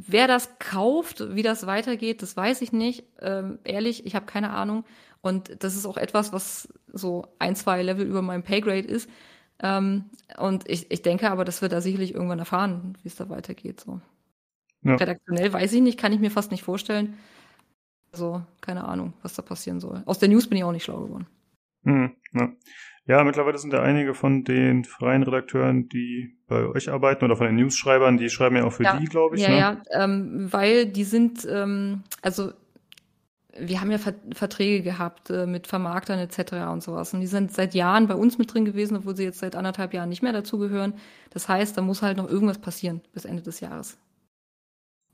wer 0.06 0.26
das 0.26 0.58
kauft, 0.58 1.34
wie 1.34 1.42
das 1.42 1.66
weitergeht, 1.66 2.22
das 2.22 2.36
weiß 2.36 2.62
ich 2.62 2.72
nicht. 2.72 3.04
Ähm, 3.20 3.58
ehrlich, 3.64 4.06
ich 4.06 4.14
habe 4.14 4.26
keine 4.26 4.50
Ahnung. 4.50 4.84
Und 5.26 5.62
das 5.62 5.76
ist 5.76 5.86
auch 5.86 5.96
etwas, 5.96 6.32
was 6.32 6.68
so 6.92 7.26
ein, 7.38 7.56
zwei 7.56 7.82
Level 7.82 8.06
über 8.06 8.22
meinem 8.22 8.42
Paygrade 8.42 8.86
ist. 8.86 9.10
Ähm, 9.62 10.04
und 10.38 10.68
ich, 10.68 10.90
ich 10.90 11.02
denke 11.02 11.30
aber, 11.30 11.44
dass 11.44 11.62
wir 11.62 11.68
da 11.68 11.80
sicherlich 11.80 12.14
irgendwann 12.14 12.38
erfahren, 12.38 12.96
wie 13.02 13.08
es 13.08 13.16
da 13.16 13.28
weitergeht. 13.28 13.80
So. 13.80 14.00
Ja. 14.82 14.96
Redaktionell 14.96 15.52
weiß 15.52 15.72
ich 15.72 15.80
nicht, 15.82 15.98
kann 15.98 16.12
ich 16.12 16.20
mir 16.20 16.30
fast 16.30 16.50
nicht 16.50 16.62
vorstellen. 16.62 17.14
Also, 18.12 18.42
keine 18.60 18.84
Ahnung, 18.84 19.14
was 19.22 19.34
da 19.34 19.42
passieren 19.42 19.80
soll. 19.80 20.02
Aus 20.06 20.18
der 20.18 20.28
News 20.28 20.48
bin 20.48 20.58
ich 20.58 20.64
auch 20.64 20.72
nicht 20.72 20.84
schlau 20.84 21.00
geworden. 21.00 21.26
Hm, 21.84 22.12
ja. 22.32 22.52
ja, 23.06 23.24
mittlerweile 23.24 23.58
sind 23.58 23.72
ja 23.72 23.82
einige 23.82 24.14
von 24.14 24.44
den 24.44 24.84
freien 24.84 25.22
Redakteuren, 25.22 25.88
die 25.88 26.36
bei 26.46 26.66
euch 26.66 26.90
arbeiten 26.90 27.24
oder 27.24 27.36
von 27.36 27.46
den 27.46 27.56
Newsschreibern, 27.56 28.16
die 28.16 28.30
schreiben 28.30 28.56
ja 28.56 28.64
auch 28.64 28.72
für 28.72 28.84
Ja. 28.84 28.98
die, 28.98 29.06
glaube 29.06 29.36
ich. 29.36 29.42
Ja, 29.42 29.50
ne? 29.50 29.58
ja, 29.58 29.82
ähm, 29.90 30.52
weil 30.52 30.86
die 30.86 31.04
sind, 31.04 31.46
ähm, 31.50 32.02
also 32.22 32.52
wir 33.60 33.80
haben 33.80 33.90
ja 33.90 33.98
Ver 33.98 34.14
Verträge 34.34 34.82
gehabt 34.82 35.30
äh, 35.30 35.46
mit 35.46 35.66
Vermarktern 35.66 36.18
etc. 36.18 36.72
und 36.72 36.82
sowas. 36.82 37.12
Und 37.14 37.20
die 37.20 37.26
sind 37.26 37.52
seit 37.52 37.74
Jahren 37.74 38.06
bei 38.08 38.14
uns 38.14 38.38
mit 38.38 38.52
drin 38.52 38.64
gewesen, 38.64 38.96
obwohl 38.96 39.16
sie 39.16 39.24
jetzt 39.24 39.38
seit 39.40 39.56
anderthalb 39.56 39.94
Jahren 39.94 40.08
nicht 40.08 40.22
mehr 40.22 40.32
dazugehören. 40.32 40.94
Das 41.30 41.48
heißt, 41.48 41.76
da 41.76 41.82
muss 41.82 42.02
halt 42.02 42.16
noch 42.18 42.28
irgendwas 42.28 42.58
passieren 42.58 43.02
bis 43.12 43.24
Ende 43.24 43.42
des 43.42 43.60
Jahres. 43.60 43.98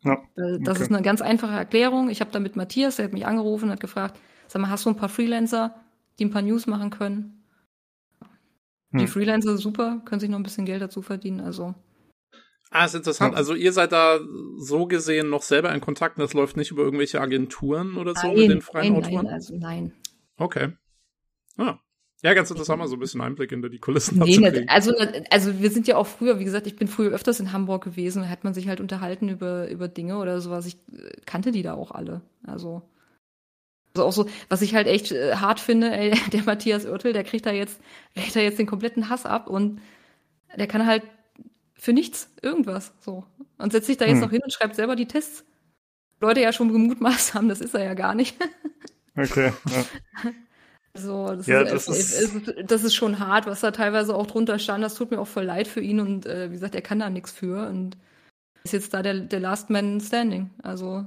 Ja, 0.04 0.14
Äh, 0.36 0.58
Das 0.62 0.78
okay. 0.78 0.82
ist 0.82 0.90
eine 0.92 1.02
ganz 1.02 1.20
einfache 1.22 1.54
Erklärung. 1.54 2.10
Ich 2.10 2.20
habe 2.20 2.30
da 2.30 2.38
mit 2.40 2.56
Matthias, 2.56 2.96
der 2.96 3.06
hat 3.06 3.12
mich 3.12 3.26
angerufen 3.26 3.66
und 3.66 3.70
hat 3.72 3.80
gefragt, 3.80 4.18
sag 4.48 4.60
mal, 4.62 4.70
hast 4.70 4.84
du 4.86 4.90
ein 4.90 4.96
paar 4.96 5.08
Freelancer, 5.08 5.74
die 6.18 6.24
ein 6.26 6.30
paar 6.30 6.42
News 6.42 6.66
machen 6.66 6.90
können? 6.90 7.42
Die 8.98 9.06
Hm. 9.06 9.06
Freelancer 9.06 9.56
super, 9.58 10.00
können 10.06 10.20
sich 10.20 10.30
noch 10.30 10.38
ein 10.38 10.42
bisschen 10.42 10.64
Geld 10.66 10.80
dazu 10.82 11.02
verdienen. 11.02 11.40
Also 11.40 11.74
Ah, 12.72 12.86
ist 12.86 12.94
interessant. 12.94 13.32
Ja. 13.32 13.38
Also 13.38 13.54
ihr 13.54 13.72
seid 13.72 13.92
da 13.92 14.18
so 14.56 14.86
gesehen 14.86 15.28
noch 15.28 15.42
selber 15.42 15.72
in 15.74 15.80
Kontakt 15.80 16.16
und 16.16 16.22
das 16.22 16.32
läuft 16.32 16.56
nicht 16.56 16.70
über 16.70 16.82
irgendwelche 16.82 17.20
Agenturen 17.20 17.96
oder 17.96 18.14
so 18.14 18.28
nein, 18.28 18.36
mit 18.36 18.50
den 18.50 18.62
freien 18.62 18.94
nein, 18.94 19.04
Autoren? 19.04 19.24
nein, 19.26 19.34
also 19.34 19.56
nein. 19.56 19.92
Okay. 20.36 20.72
Ah. 21.58 21.78
Ja, 22.22 22.34
ganz 22.34 22.50
interessant, 22.50 22.78
mal 22.78 22.86
so 22.86 22.94
ein 22.94 23.00
bisschen 23.00 23.20
Einblick 23.20 23.50
hinter 23.50 23.68
die 23.68 23.80
Kulissen 23.80 24.18
Nee, 24.20 24.36
nicht. 24.38 24.52
kriegen. 24.52 24.68
also, 24.68 24.94
also 25.30 25.60
wir 25.60 25.70
sind 25.70 25.88
ja 25.88 25.96
auch 25.96 26.06
früher, 26.06 26.38
wie 26.38 26.44
gesagt, 26.44 26.68
ich 26.68 26.76
bin 26.76 26.86
früher 26.86 27.10
öfters 27.10 27.40
in 27.40 27.52
Hamburg 27.52 27.82
gewesen, 27.82 28.22
da 28.22 28.28
hat 28.28 28.44
man 28.44 28.54
sich 28.54 28.68
halt 28.68 28.80
unterhalten 28.80 29.28
über, 29.28 29.68
über 29.68 29.88
Dinge 29.88 30.18
oder 30.18 30.40
sowas. 30.40 30.66
Ich 30.66 30.76
äh, 30.92 31.10
kannte 31.26 31.50
die 31.50 31.62
da 31.62 31.74
auch 31.74 31.90
alle. 31.90 32.22
Also, 32.46 32.82
also 33.92 34.06
auch 34.06 34.12
so, 34.12 34.26
was 34.48 34.62
ich 34.62 34.74
halt 34.74 34.86
echt 34.86 35.10
äh, 35.10 35.34
hart 35.34 35.58
finde, 35.58 35.90
ey, 35.92 36.12
der 36.32 36.44
Matthias 36.44 36.86
Oertel, 36.86 37.12
der 37.12 37.24
kriegt 37.24 37.44
da 37.44 37.50
jetzt, 37.50 37.80
der 38.14 38.22
kriegt 38.22 38.36
da 38.36 38.40
jetzt 38.40 38.58
den 38.58 38.66
kompletten 38.68 39.08
Hass 39.08 39.26
ab 39.26 39.48
und 39.48 39.80
der 40.56 40.68
kann 40.68 40.86
halt 40.86 41.02
für 41.82 41.92
nichts 41.92 42.30
irgendwas 42.42 42.92
so. 43.00 43.24
Und 43.58 43.72
setzt 43.72 43.88
sich 43.88 43.96
da 43.96 44.04
jetzt 44.04 44.14
Hm. 44.16 44.20
noch 44.22 44.30
hin 44.30 44.40
und 44.44 44.52
schreibt 44.52 44.76
selber 44.76 44.94
die 44.96 45.06
Tests. 45.08 45.44
Leute 46.20 46.40
ja 46.40 46.52
schon 46.52 46.72
gemutmaßt 46.72 47.34
haben, 47.34 47.48
das 47.48 47.60
ist 47.60 47.74
er 47.74 47.84
ja 47.84 47.94
gar 47.94 48.14
nicht. 48.14 48.36
Okay. 49.14 49.52
Ja. 49.68 49.84
So, 50.94 51.26
das, 51.34 51.46
Ja, 51.46 51.60
ist, 51.60 51.88
das 51.88 51.88
ist- 51.98 52.46
es, 52.48 52.66
das 52.66 52.82
ist 52.84 52.94
schon 52.94 53.18
hart, 53.18 53.46
was 53.46 53.60
da 53.60 53.70
teilweise 53.72 54.14
auch 54.14 54.26
drunter 54.26 54.58
stand. 54.58 54.82
Das 54.82 54.94
tut 54.94 55.10
mir 55.10 55.18
auch 55.20 55.26
voll 55.26 55.44
leid 55.44 55.68
für 55.68 55.80
ihn 55.80 56.00
und 56.00 56.24
äh, 56.24 56.48
wie 56.48 56.54
gesagt, 56.54 56.74
er 56.74 56.80
kann 56.80 56.98
da 56.98 57.10
nichts 57.10 57.30
für 57.30 57.66
und 57.68 57.98
ist 58.64 58.72
jetzt 58.72 58.94
da 58.94 59.02
der, 59.02 59.20
der 59.20 59.40
Last 59.40 59.68
Man 59.68 60.00
Standing. 60.00 60.48
Also, 60.62 61.04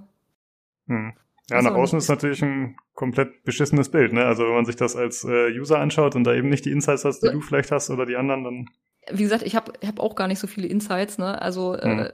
Hm. 0.88 1.14
Ja, 1.50 1.58
Ist 1.60 1.64
nach 1.64 1.72
auch 1.74 1.78
außen 1.78 1.98
ist 1.98 2.10
natürlich 2.10 2.44
ein 2.44 2.78
komplett 2.94 3.44
beschissenes 3.44 3.90
Bild, 3.90 4.14
ne? 4.14 4.26
Also 4.26 4.44
wenn 4.44 4.54
man 4.54 4.66
sich 4.66 4.76
das 4.76 4.96
als 4.96 5.24
äh, 5.24 5.50
User 5.60 5.80
anschaut 5.80 6.16
und 6.16 6.26
da 6.26 6.34
eben 6.36 6.50
nicht 6.50 6.66
die 6.66 6.72
Insights 6.72 7.06
hast, 7.06 7.22
die 7.22 7.28
Ja. 7.28 7.34
du 7.34 7.42
vielleicht 7.42 7.72
hast 7.72 7.90
oder 7.90 8.06
die 8.06 8.18
anderen, 8.18 8.44
dann 8.44 8.66
wie 9.12 9.24
gesagt, 9.24 9.44
ich 9.44 9.56
habe 9.56 9.74
ich 9.82 9.88
hab 9.88 10.00
auch 10.00 10.16
gar 10.16 10.28
nicht 10.28 10.40
so 10.40 10.48
viele 10.48 10.68
Insights, 10.68 11.18
ne? 11.18 11.42
Also 11.42 11.74
Mhm. 11.74 12.00
äh, 12.00 12.10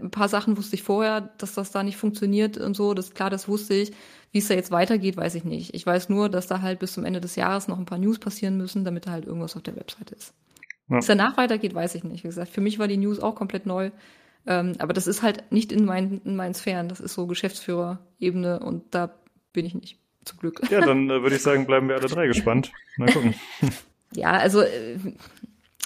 ein 0.00 0.10
paar 0.10 0.28
Sachen 0.28 0.56
wusste 0.56 0.76
ich 0.76 0.82
vorher, 0.84 1.20
dass 1.38 1.54
das 1.54 1.72
da 1.72 1.82
nicht 1.82 1.96
funktioniert 1.96 2.56
und 2.58 2.74
so. 2.74 2.94
Das 2.94 3.12
klar, 3.12 3.28
das 3.30 3.48
wusste 3.48 3.74
ich. 3.74 3.92
Wie 4.30 4.38
es 4.38 4.48
da 4.48 4.54
jetzt 4.54 4.70
weitergeht, 4.70 5.16
weiß 5.16 5.34
ich 5.36 5.44
nicht. 5.44 5.74
Ich 5.74 5.84
weiß 5.86 6.08
nur, 6.08 6.28
dass 6.28 6.46
da 6.46 6.60
halt 6.60 6.78
bis 6.80 6.92
zum 6.92 7.04
Ende 7.04 7.20
des 7.20 7.36
Jahres 7.36 7.68
noch 7.68 7.78
ein 7.78 7.84
paar 7.84 7.98
News 7.98 8.18
passieren 8.18 8.56
müssen, 8.56 8.84
damit 8.84 9.06
da 9.06 9.10
halt 9.12 9.26
irgendwas 9.26 9.56
auf 9.56 9.62
der 9.62 9.76
Webseite 9.76 10.14
ist. 10.14 10.32
Ja. 10.88 10.96
Wie 10.96 11.00
es 11.00 11.06
danach 11.06 11.36
weitergeht, 11.36 11.74
weiß 11.74 11.94
ich 11.96 12.04
nicht. 12.04 12.24
Wie 12.24 12.28
gesagt, 12.28 12.50
für 12.50 12.60
mich 12.60 12.78
war 12.78 12.88
die 12.88 12.96
News 12.96 13.20
auch 13.20 13.34
komplett 13.34 13.66
neu. 13.66 13.90
Ähm, 14.46 14.74
aber 14.78 14.92
das 14.92 15.06
ist 15.06 15.22
halt 15.22 15.50
nicht 15.50 15.72
in, 15.72 15.84
mein, 15.84 16.20
in 16.24 16.36
meinen 16.36 16.54
Sphären. 16.54 16.88
Das 16.88 17.00
ist 17.00 17.14
so 17.14 17.26
Geschäftsführerebene 17.26 18.60
und 18.60 18.94
da 18.94 19.10
bin 19.52 19.66
ich 19.66 19.74
nicht. 19.74 19.98
Zum 20.24 20.38
Glück. 20.38 20.60
ja, 20.70 20.80
dann 20.80 21.10
äh, 21.10 21.22
würde 21.22 21.36
ich 21.36 21.42
sagen, 21.42 21.66
bleiben 21.66 21.88
wir 21.88 21.96
alle 21.96 22.08
drei 22.08 22.26
gespannt. 22.26 22.70
Mal 22.96 23.10
gucken. 23.12 23.34
Ja, 24.16 24.30
also 24.30 24.60
äh, 24.60 24.96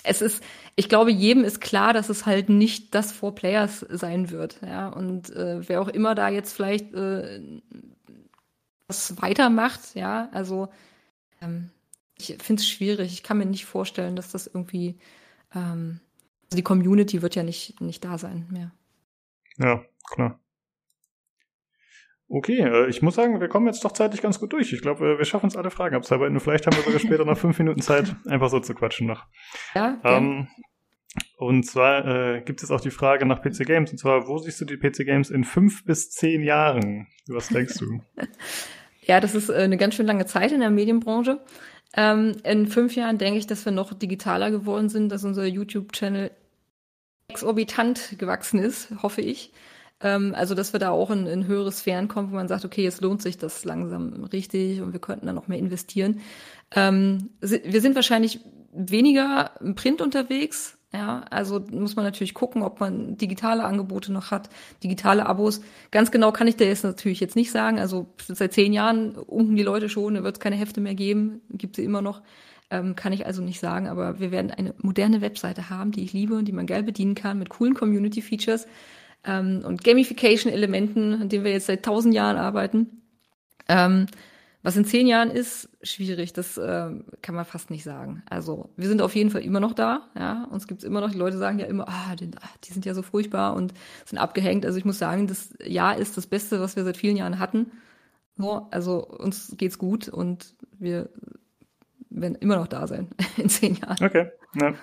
es 0.05 0.23
ist, 0.23 0.43
ich 0.77 0.89
glaube, 0.89 1.11
jedem 1.11 1.45
ist 1.45 1.61
klar, 1.61 1.93
dass 1.93 2.09
es 2.09 2.27
halt 2.27 2.49
nicht 2.49 2.95
das 2.95 3.13
Four 3.13 3.35
Players 3.35 3.81
sein 3.91 4.31
wird. 4.31 4.61
Ja, 4.63 4.89
und 4.89 5.31
äh, 5.31 5.69
wer 5.69 5.81
auch 5.83 5.89
immer 5.89 6.15
da 6.15 6.29
jetzt 6.29 6.53
vielleicht 6.53 6.95
äh, 6.95 7.41
was 8.87 9.21
weitermacht, 9.21 9.95
ja, 9.95 10.29
also 10.33 10.69
ähm, 11.43 11.71
ich 12.17 12.37
finde 12.43 12.61
es 12.61 12.69
schwierig. 12.69 13.13
Ich 13.13 13.23
kann 13.23 13.39
mir 13.39 13.47
nicht 13.47 13.67
vorstellen, 13.67 14.17
dass 14.17 14.33
das 14.33 14.47
irgendwie 14.47 14.99
ähm, 15.55 16.01
also 16.45 16.57
die 16.57 16.63
Community 16.63 17.21
wird 17.23 17.35
ja 17.35 17.43
nicht 17.43 17.81
nicht 17.81 18.05
da 18.05 18.19
sein 18.19 18.47
mehr. 18.51 18.73
Ja, 19.59 19.85
klar. 20.05 20.41
Okay, 22.29 22.61
äh, 22.61 22.89
ich 22.89 23.01
muss 23.01 23.15
sagen, 23.15 23.41
wir 23.41 23.49
kommen 23.49 23.67
jetzt 23.67 23.85
doch 23.85 23.93
zeitlich 23.93 24.21
ganz 24.21 24.39
gut 24.39 24.53
durch. 24.53 24.73
Ich 24.73 24.83
glaube, 24.83 25.19
wir 25.19 25.25
schaffen 25.25 25.47
uns 25.47 25.57
alle 25.57 25.71
Fragen 25.71 25.97
abzuarbeiten. 25.97 26.39
Vielleicht 26.41 26.67
haben 26.67 26.77
wir 26.77 26.83
sogar 26.83 27.01
später 27.01 27.25
noch 27.25 27.39
fünf 27.39 27.59
Minuten 27.59 27.81
Zeit, 27.81 28.15
einfach 28.27 28.51
so 28.51 28.61
zu 28.61 28.75
quatschen 28.75 29.07
noch. 29.07 29.27
Ja. 29.75 29.99
Ähm, 30.05 30.49
und 31.39 31.65
zwar 31.65 32.07
äh, 32.07 32.41
gibt 32.43 32.63
es 32.63 32.71
auch 32.71 32.81
die 32.81 32.91
Frage 32.91 33.25
nach 33.25 33.41
PC 33.41 33.67
Games. 33.67 33.91
Und 33.91 33.99
zwar, 33.99 34.29
wo 34.29 34.39
siehst 34.39 34.61
du 34.61 34.67
die 34.67 34.77
PC 34.77 35.07
Games 35.07 35.31
in 35.31 35.45
fünf 35.45 35.85
bis 35.85 36.11
zehn 36.11 36.43
Jahren? 36.43 37.07
Was 37.29 37.49
denkst 37.49 37.79
du? 37.79 38.01
Ja, 39.09 39.21
das 39.21 39.35
ist 39.35 39.49
äh, 39.49 39.55
eine 39.55 39.79
ganz 39.79 39.95
schön 39.95 40.05
lange 40.05 40.27
Zeit 40.27 40.53
in 40.53 40.61
der 40.61 40.69
Medienbranche. 40.69 41.41
Ähm, 41.97 42.37
in 42.45 42.67
fünf 42.67 42.95
Jahren 42.95 43.17
denke 43.17 43.39
ich, 43.39 43.47
dass 43.47 43.65
wir 43.65 43.73
noch 43.73 43.95
digitaler 43.95 44.51
geworden 44.51 44.91
sind, 44.91 45.09
dass 45.09 45.25
unser 45.25 45.47
YouTube-Channel 45.47 46.31
exorbitant 47.29 48.17
gewachsen 48.19 48.59
ist, 48.61 48.93
hoffe 49.03 49.23
ich. 49.23 49.55
Ähm, 50.01 50.35
also, 50.37 50.55
dass 50.55 50.73
wir 50.73 50.81
da 50.81 50.91
auch 50.91 51.11
in, 51.11 51.27
in 51.27 51.47
höhere 51.47 51.73
Sphären 51.73 52.09
kommen, 52.09 52.31
wo 52.31 52.37
man 52.37 52.49
sagt, 52.49 52.65
okay, 52.65 52.83
jetzt 52.83 53.01
lohnt 53.01 53.23
sich 53.23 53.37
das 53.37 53.65
langsam 53.65 54.25
richtig 54.25 54.81
und 54.81 54.93
wir 54.93 55.01
könnten 55.01 55.27
da 55.27 55.33
noch 55.33 55.49
mehr 55.49 55.59
investieren. 55.59 56.21
Ähm, 56.75 57.31
wir 57.41 57.81
sind 57.81 57.95
wahrscheinlich 57.95 58.41
weniger 58.73 59.53
im 59.61 59.75
Print 59.75 60.01
unterwegs. 60.01 60.79
Ja, 60.93 61.21
also 61.29 61.61
muss 61.71 61.97
man 61.97 62.07
natürlich 62.07 62.33
gucken, 62.33 62.63
ob 62.63 62.81
man 62.81 63.19
digitale 63.19 63.65
Angebote 63.65 64.11
noch 64.11 64.31
hat, 64.31 64.49
digitale 64.83 65.27
Abos. 65.27 65.61
Ganz 65.91 66.11
genau 66.11 66.33
kann 66.33 66.49
ich 66.49 66.57
dir 66.57 66.67
jetzt 66.67 66.83
natürlich 66.83 67.21
jetzt 67.21 67.37
nicht 67.37 67.51
sagen. 67.51 67.79
Also 67.79 68.07
seit 68.27 68.55
zehn 68.55 68.73
Jahren 68.73 69.15
unken 69.15 69.55
die 69.55 69.63
Leute 69.63 69.91
schon, 69.91 70.15
da 70.15 70.25
wird 70.25 70.37
es 70.37 70.41
keine 70.41 70.57
Hefte 70.57 70.81
mehr 70.81 70.95
geben, 70.95 71.43
gibt 71.51 71.77
sie 71.77 71.85
immer 71.85 72.01
noch. 72.01 72.23
Ähm, 72.71 72.97
kann 72.97 73.13
ich 73.13 73.27
also 73.27 73.43
nicht 73.43 73.61
sagen, 73.61 73.87
aber 73.87 74.19
wir 74.19 74.31
werden 74.31 74.51
eine 74.51 74.75
moderne 74.79 75.21
Webseite 75.21 75.69
haben, 75.69 75.91
die 75.91 76.05
ich 76.05 76.15
liebe 76.15 76.35
und 76.35 76.47
die 76.47 76.53
man 76.53 76.67
geil 76.67 76.83
bedienen 76.83 77.15
kann 77.15 77.39
mit 77.39 77.51
coolen 77.51 77.75
Community-Features 77.75 78.67
ähm, 79.25 79.63
und 79.65 79.85
Gamification-Elementen, 79.85 81.23
an 81.23 81.29
denen 81.29 81.45
wir 81.45 81.53
jetzt 81.53 81.67
seit 81.67 81.85
tausend 81.85 82.15
Jahren 82.15 82.37
arbeiten. 82.37 83.03
Ähm, 83.69 84.07
was 84.63 84.77
in 84.77 84.85
zehn 84.85 85.07
Jahren 85.07 85.31
ist, 85.31 85.69
schwierig, 85.83 86.33
das 86.33 86.59
äh, 86.59 86.91
kann 87.23 87.35
man 87.35 87.45
fast 87.45 87.71
nicht 87.71 87.85
sagen. 87.85 88.23
Also 88.29 88.71
wir 88.77 88.89
sind 88.89 89.01
auf 89.01 89.15
jeden 89.15 89.31
Fall 89.31 89.43
immer 89.43 89.61
noch 89.61 89.73
da, 89.73 90.09
ja. 90.19 90.45
Uns 90.51 90.67
gibt's 90.67 90.85
immer 90.85 91.01
noch, 91.01 91.11
die 91.11 91.19
Leute 91.19 91.39
sagen 91.39 91.59
ja 91.61 91.67
immer, 91.67 91.89
ah, 91.89 92.17
die, 92.17 92.31
ah, 92.41 92.49
die 92.65 92.73
sind 92.73 92.85
ja 92.85 92.93
so 92.93 93.03
furchtbar 93.03 93.55
und 93.55 93.73
sind 94.05 94.19
abgehängt. 94.19 94.67
Also 94.67 94.77
ich 94.77 94.85
muss 94.85 94.99
sagen, 94.99 95.29
das 95.29 95.55
Jahr 95.65 95.97
ist 95.97 96.17
das 96.17 96.27
Beste, 96.27 96.61
was 96.61 96.75
wir 96.75 96.85
seit 96.85 96.97
vielen 96.97 97.17
Jahren 97.17 97.39
hatten. 97.39 97.71
So, 98.37 98.67
also 98.71 99.07
uns 99.07 99.55
geht's 99.57 99.79
gut 99.79 100.09
und 100.09 100.55
wir 100.79 101.09
werden 102.11 102.35
immer 102.37 102.57
noch 102.57 102.67
da 102.67 102.87
sein 102.87 103.09
in 103.37 103.49
zehn 103.49 103.77
Jahren. 103.77 104.05
Okay. 104.05 104.31
Ja, 104.61 104.75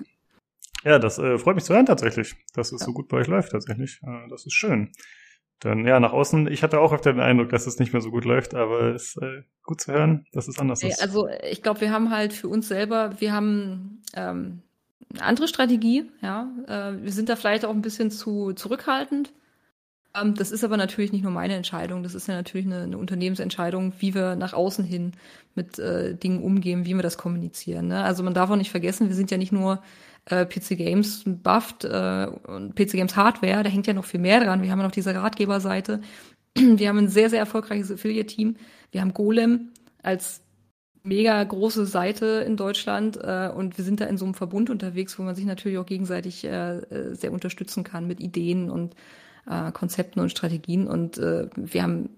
ja 0.86 1.00
das 1.00 1.18
äh, 1.18 1.38
freut 1.38 1.56
mich 1.56 1.66
zu 1.66 1.74
hören 1.74 1.86
tatsächlich, 1.86 2.36
dass 2.54 2.72
es 2.72 2.82
so 2.82 2.94
gut 2.94 3.10
bei 3.10 3.18
euch 3.18 3.28
läuft 3.28 3.52
tatsächlich. 3.52 4.00
Äh, 4.04 4.30
das 4.30 4.46
ist 4.46 4.54
schön. 4.54 4.92
Dann 5.60 5.86
ja, 5.88 6.00
nach 6.00 6.12
außen, 6.12 6.48
ich 6.52 6.64
hatte 6.64 6.80
auch 6.80 6.92
öfter 6.92 7.14
den 7.14 7.22
Eindruck, 7.22 7.50
dass 7.50 7.66
es 7.66 7.80
nicht 7.80 7.94
mehr 7.94 8.02
so 8.02 8.12
gut 8.12 8.26
läuft, 8.26 8.54
aber 8.54 8.94
es 8.94 9.16
ist 9.16 9.22
äh, 9.22 9.44
gut 9.64 9.82
zu 9.82 9.94
hören, 9.94 10.26
dass 10.34 10.48
es 10.48 10.60
anders 10.60 10.84
ist. 10.84 11.02
Also 11.02 11.28
ich 11.50 11.64
glaube, 11.64 11.82
wir 11.82 11.92
haben 11.92 12.12
halt 12.12 12.34
für 12.34 12.50
uns 12.50 12.68
selber, 12.68 13.20
wir 13.20 13.32
haben 13.32 14.04
ähm, 14.14 14.62
eine 15.14 15.24
andere 15.24 15.48
Strategie, 15.48 16.12
ja. 16.22 16.52
Äh, 16.68 17.04
wir 17.04 17.12
sind 17.12 17.30
da 17.30 17.36
vielleicht 17.36 17.66
auch 17.66 17.72
ein 17.72 17.82
bisschen 17.82 18.12
zu 18.12 18.54
zurückhaltend. 18.54 19.32
Ähm, 20.14 20.36
das 20.36 20.52
ist 20.52 20.64
aber 20.64 20.78
natürlich 20.78 21.14
nicht 21.14 21.24
nur 21.24 21.32
meine 21.32 21.56
Entscheidung, 21.56 22.04
das 22.04 22.16
ist 22.16 22.28
ja 22.28 22.36
natürlich 22.36 22.66
eine, 22.66 22.84
eine 22.84 22.98
Unternehmensentscheidung, 22.98 23.94
wie 24.00 24.14
wir 24.14 24.36
nach 24.36 24.54
außen 24.54 24.84
hin 24.84 25.14
mit 25.56 25.80
äh, 25.80 26.16
Dingen 26.16 26.44
umgehen, 26.44 26.86
wie 26.86 26.96
wir 26.96 27.04
das 27.04 27.18
kommunizieren. 27.18 27.88
Ne? 27.88 28.04
Also 28.04 28.24
man 28.24 28.34
darf 28.34 28.50
auch 28.50 28.56
nicht 28.56 28.72
vergessen, 28.72 29.08
wir 29.08 29.16
sind 29.16 29.32
ja 29.32 29.38
nicht 29.38 29.52
nur 29.52 29.82
äh, 30.26 30.46
PC 30.46 30.78
Games 30.78 31.24
bufft 31.26 31.84
äh, 31.84 32.28
und 32.48 32.76
PC 32.76 32.94
Games 32.94 33.16
Hardware, 33.16 33.64
da 33.64 33.70
hängt 33.70 33.88
ja 33.88 33.94
noch 33.94 34.06
viel 34.06 34.20
mehr 34.20 34.40
dran. 34.40 34.62
Wir 34.62 34.72
haben 34.72 34.80
ja 34.80 34.86
noch 34.86 34.92
diese 34.92 35.14
Ratgeberseite. 35.14 36.02
Wir 36.56 36.90
haben 36.90 37.00
ein 37.00 37.10
sehr, 37.10 37.30
sehr 37.30 37.40
erfolgreiches 37.40 37.92
Affiliate-Team. 37.92 38.56
Wir 38.92 39.02
haben 39.02 39.14
Golem 39.14 39.74
als 40.02 40.42
mega 41.04 41.44
große 41.44 41.86
Seite 41.86 42.44
in 42.48 42.58
Deutschland 42.58 43.18
äh, 43.22 43.50
und 43.54 43.78
wir 43.78 43.86
sind 43.86 44.02
da 44.02 44.06
in 44.06 44.18
so 44.18 44.26
einem 44.26 44.34
Verbund 44.34 44.70
unterwegs, 44.70 45.20
wo 45.20 45.24
man 45.24 45.36
sich 45.36 45.46
natürlich 45.46 45.78
auch 45.78 45.86
gegenseitig 45.86 46.44
äh, 46.46 46.78
äh 46.78 47.14
sehr 47.14 47.32
unterstützen 47.32 47.84
kann 47.84 48.08
mit 48.08 48.20
Ideen 48.20 48.72
und 48.72 48.96
äh, 49.48 49.72
Konzepten 49.72 50.20
und 50.20 50.32
Strategien. 50.32 50.88
Und 50.88 51.18
äh, 51.18 51.48
wir 51.56 51.84
haben 51.84 52.10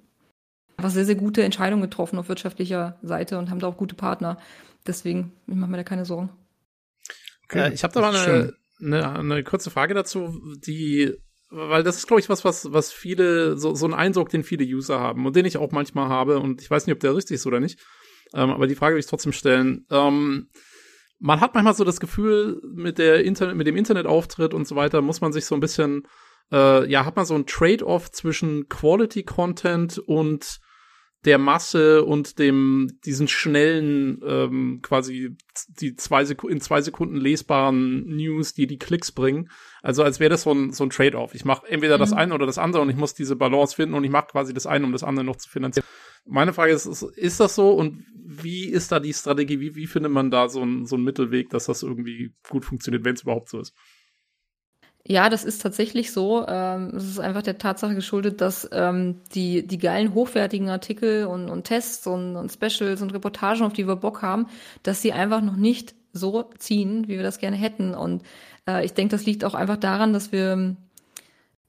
einfach 0.77 0.91
sehr, 0.91 1.05
sehr 1.05 1.15
gute 1.15 1.43
Entscheidungen 1.43 1.81
getroffen 1.81 2.19
auf 2.19 2.29
wirtschaftlicher 2.29 2.97
Seite 3.01 3.39
und 3.39 3.49
haben 3.49 3.59
da 3.59 3.67
auch 3.67 3.77
gute 3.77 3.95
Partner. 3.95 4.37
Deswegen, 4.85 5.33
ich 5.47 5.55
mache 5.55 5.71
mir 5.71 5.77
da 5.77 5.83
keine 5.83 6.05
Sorgen. 6.05 6.29
Okay, 7.49 7.69
äh, 7.69 7.73
ich 7.73 7.83
habe 7.83 7.93
da 7.93 8.01
mal 8.01 8.15
eine, 8.15 8.53
eine, 8.79 9.19
eine 9.19 9.43
kurze 9.43 9.69
Frage 9.69 9.93
dazu, 9.93 10.39
die 10.65 11.13
weil 11.49 11.83
das 11.83 11.97
ist, 11.97 12.07
glaube 12.07 12.19
ich, 12.19 12.27
was, 12.27 12.43
was, 12.43 12.73
was 12.73 12.91
viele, 12.91 13.57
so, 13.57 13.73
so 13.73 13.85
ein 13.85 13.93
Eindruck, 13.93 14.29
den 14.29 14.43
viele 14.43 14.65
User 14.65 14.99
haben 14.99 15.25
und 15.25 15.35
den 15.35 15.45
ich 15.45 15.57
auch 15.57 15.71
manchmal 15.71 16.09
habe 16.09 16.39
und 16.39 16.61
ich 16.61 16.69
weiß 16.69 16.85
nicht, 16.85 16.93
ob 16.93 16.99
der 16.99 17.15
richtig 17.15 17.35
ist 17.35 17.47
oder 17.47 17.59
nicht, 17.59 17.79
ähm, 18.33 18.49
aber 18.49 18.67
die 18.67 18.75
Frage 18.75 18.95
will 18.95 18.99
ich 18.99 19.07
trotzdem 19.07 19.31
stellen. 19.31 19.85
Ähm, 19.89 20.49
man 21.19 21.39
hat 21.39 21.53
manchmal 21.53 21.73
so 21.73 21.83
das 21.83 21.99
Gefühl, 21.99 22.61
mit 22.73 22.97
der 22.97 23.23
Internet, 23.23 23.55
mit 23.55 23.65
dem 23.65 23.77
Internetauftritt 23.77 24.53
und 24.53 24.67
so 24.67 24.75
weiter, 24.75 25.01
muss 25.01 25.21
man 25.21 25.31
sich 25.31 25.45
so 25.45 25.55
ein 25.55 25.61
bisschen, 25.61 26.03
äh, 26.51 26.87
ja, 26.89 27.05
hat 27.05 27.15
man 27.15 27.25
so 27.25 27.33
ein 27.33 27.45
Trade-off 27.45 28.11
zwischen 28.11 28.67
Quality 28.67 29.23
Content 29.23 29.99
und 29.99 30.59
der 31.25 31.37
Masse 31.37 32.03
und 32.05 32.39
dem 32.39 32.99
diesen 33.05 33.27
schnellen 33.27 34.21
ähm, 34.25 34.79
quasi 34.81 35.35
die 35.67 35.95
zwei 35.95 36.23
Sek 36.23 36.43
in 36.43 36.61
zwei 36.61 36.81
Sekunden 36.81 37.17
lesbaren 37.17 38.05
News, 38.05 38.53
die 38.53 38.67
die 38.67 38.77
Klicks 38.77 39.11
bringen. 39.11 39.49
Also 39.81 40.03
als 40.03 40.19
wäre 40.19 40.29
das 40.29 40.43
so 40.43 40.53
ein 40.53 40.71
so 40.71 40.83
ein 40.83 40.89
Trade-off. 40.89 41.33
Ich 41.33 41.43
mache 41.43 41.67
entweder 41.67 41.97
mhm. 41.97 42.01
das 42.01 42.13
eine 42.13 42.33
oder 42.33 42.45
das 42.45 42.57
andere 42.57 42.81
und 42.81 42.89
ich 42.89 42.95
muss 42.95 43.13
diese 43.13 43.35
Balance 43.35 43.75
finden 43.75 43.95
und 43.95 44.03
ich 44.03 44.11
mache 44.11 44.27
quasi 44.27 44.53
das 44.53 44.67
eine, 44.67 44.85
um 44.85 44.91
das 44.91 45.03
andere 45.03 45.25
noch 45.25 45.37
zu 45.37 45.49
finanzieren. 45.49 45.85
Meine 46.25 46.53
Frage 46.53 46.73
ist, 46.73 46.85
ist, 46.85 47.03
ist 47.03 47.39
das 47.39 47.55
so 47.55 47.71
und 47.71 48.05
wie 48.13 48.65
ist 48.65 48.91
da 48.91 48.99
die 48.99 49.13
Strategie? 49.13 49.59
Wie, 49.59 49.75
wie 49.75 49.87
findet 49.87 50.11
man 50.11 50.29
da 50.29 50.49
so 50.49 50.61
ein 50.61 50.85
so 50.85 50.97
ein 50.97 51.03
Mittelweg, 51.03 51.49
dass 51.49 51.65
das 51.65 51.83
irgendwie 51.83 52.33
gut 52.49 52.65
funktioniert, 52.65 53.05
wenn 53.05 53.15
es 53.15 53.23
überhaupt 53.23 53.49
so 53.49 53.59
ist? 53.59 53.73
Ja, 55.09 55.29
das 55.29 55.45
ist 55.45 55.61
tatsächlich 55.61 56.11
so. 56.11 56.45
Ähm, 56.47 56.91
es 56.97 57.05
ist 57.05 57.19
einfach 57.19 57.41
der 57.41 57.57
Tatsache 57.57 57.95
geschuldet, 57.95 58.41
dass 58.41 58.67
ähm, 58.73 59.21
die, 59.33 59.65
die 59.65 59.77
geilen, 59.77 60.13
hochwertigen 60.13 60.67
Artikel 60.67 61.27
und, 61.27 61.49
und 61.49 61.63
Tests 61.63 62.05
und, 62.07 62.35
und 62.35 62.51
Specials 62.51 63.01
und 63.01 63.13
Reportagen, 63.13 63.63
auf 63.63 63.71
die 63.71 63.87
wir 63.87 63.95
Bock 63.95 64.21
haben, 64.21 64.47
dass 64.83 65.01
sie 65.01 65.13
einfach 65.13 65.41
noch 65.41 65.55
nicht 65.55 65.95
so 66.11 66.43
ziehen, 66.57 67.07
wie 67.07 67.15
wir 67.15 67.23
das 67.23 67.37
gerne 67.37 67.55
hätten. 67.55 67.93
Und 67.95 68.23
äh, 68.67 68.83
ich 68.83 68.93
denke, 68.95 69.15
das 69.15 69.25
liegt 69.25 69.45
auch 69.45 69.53
einfach 69.53 69.77
daran, 69.77 70.11
dass 70.11 70.33
wir 70.33 70.75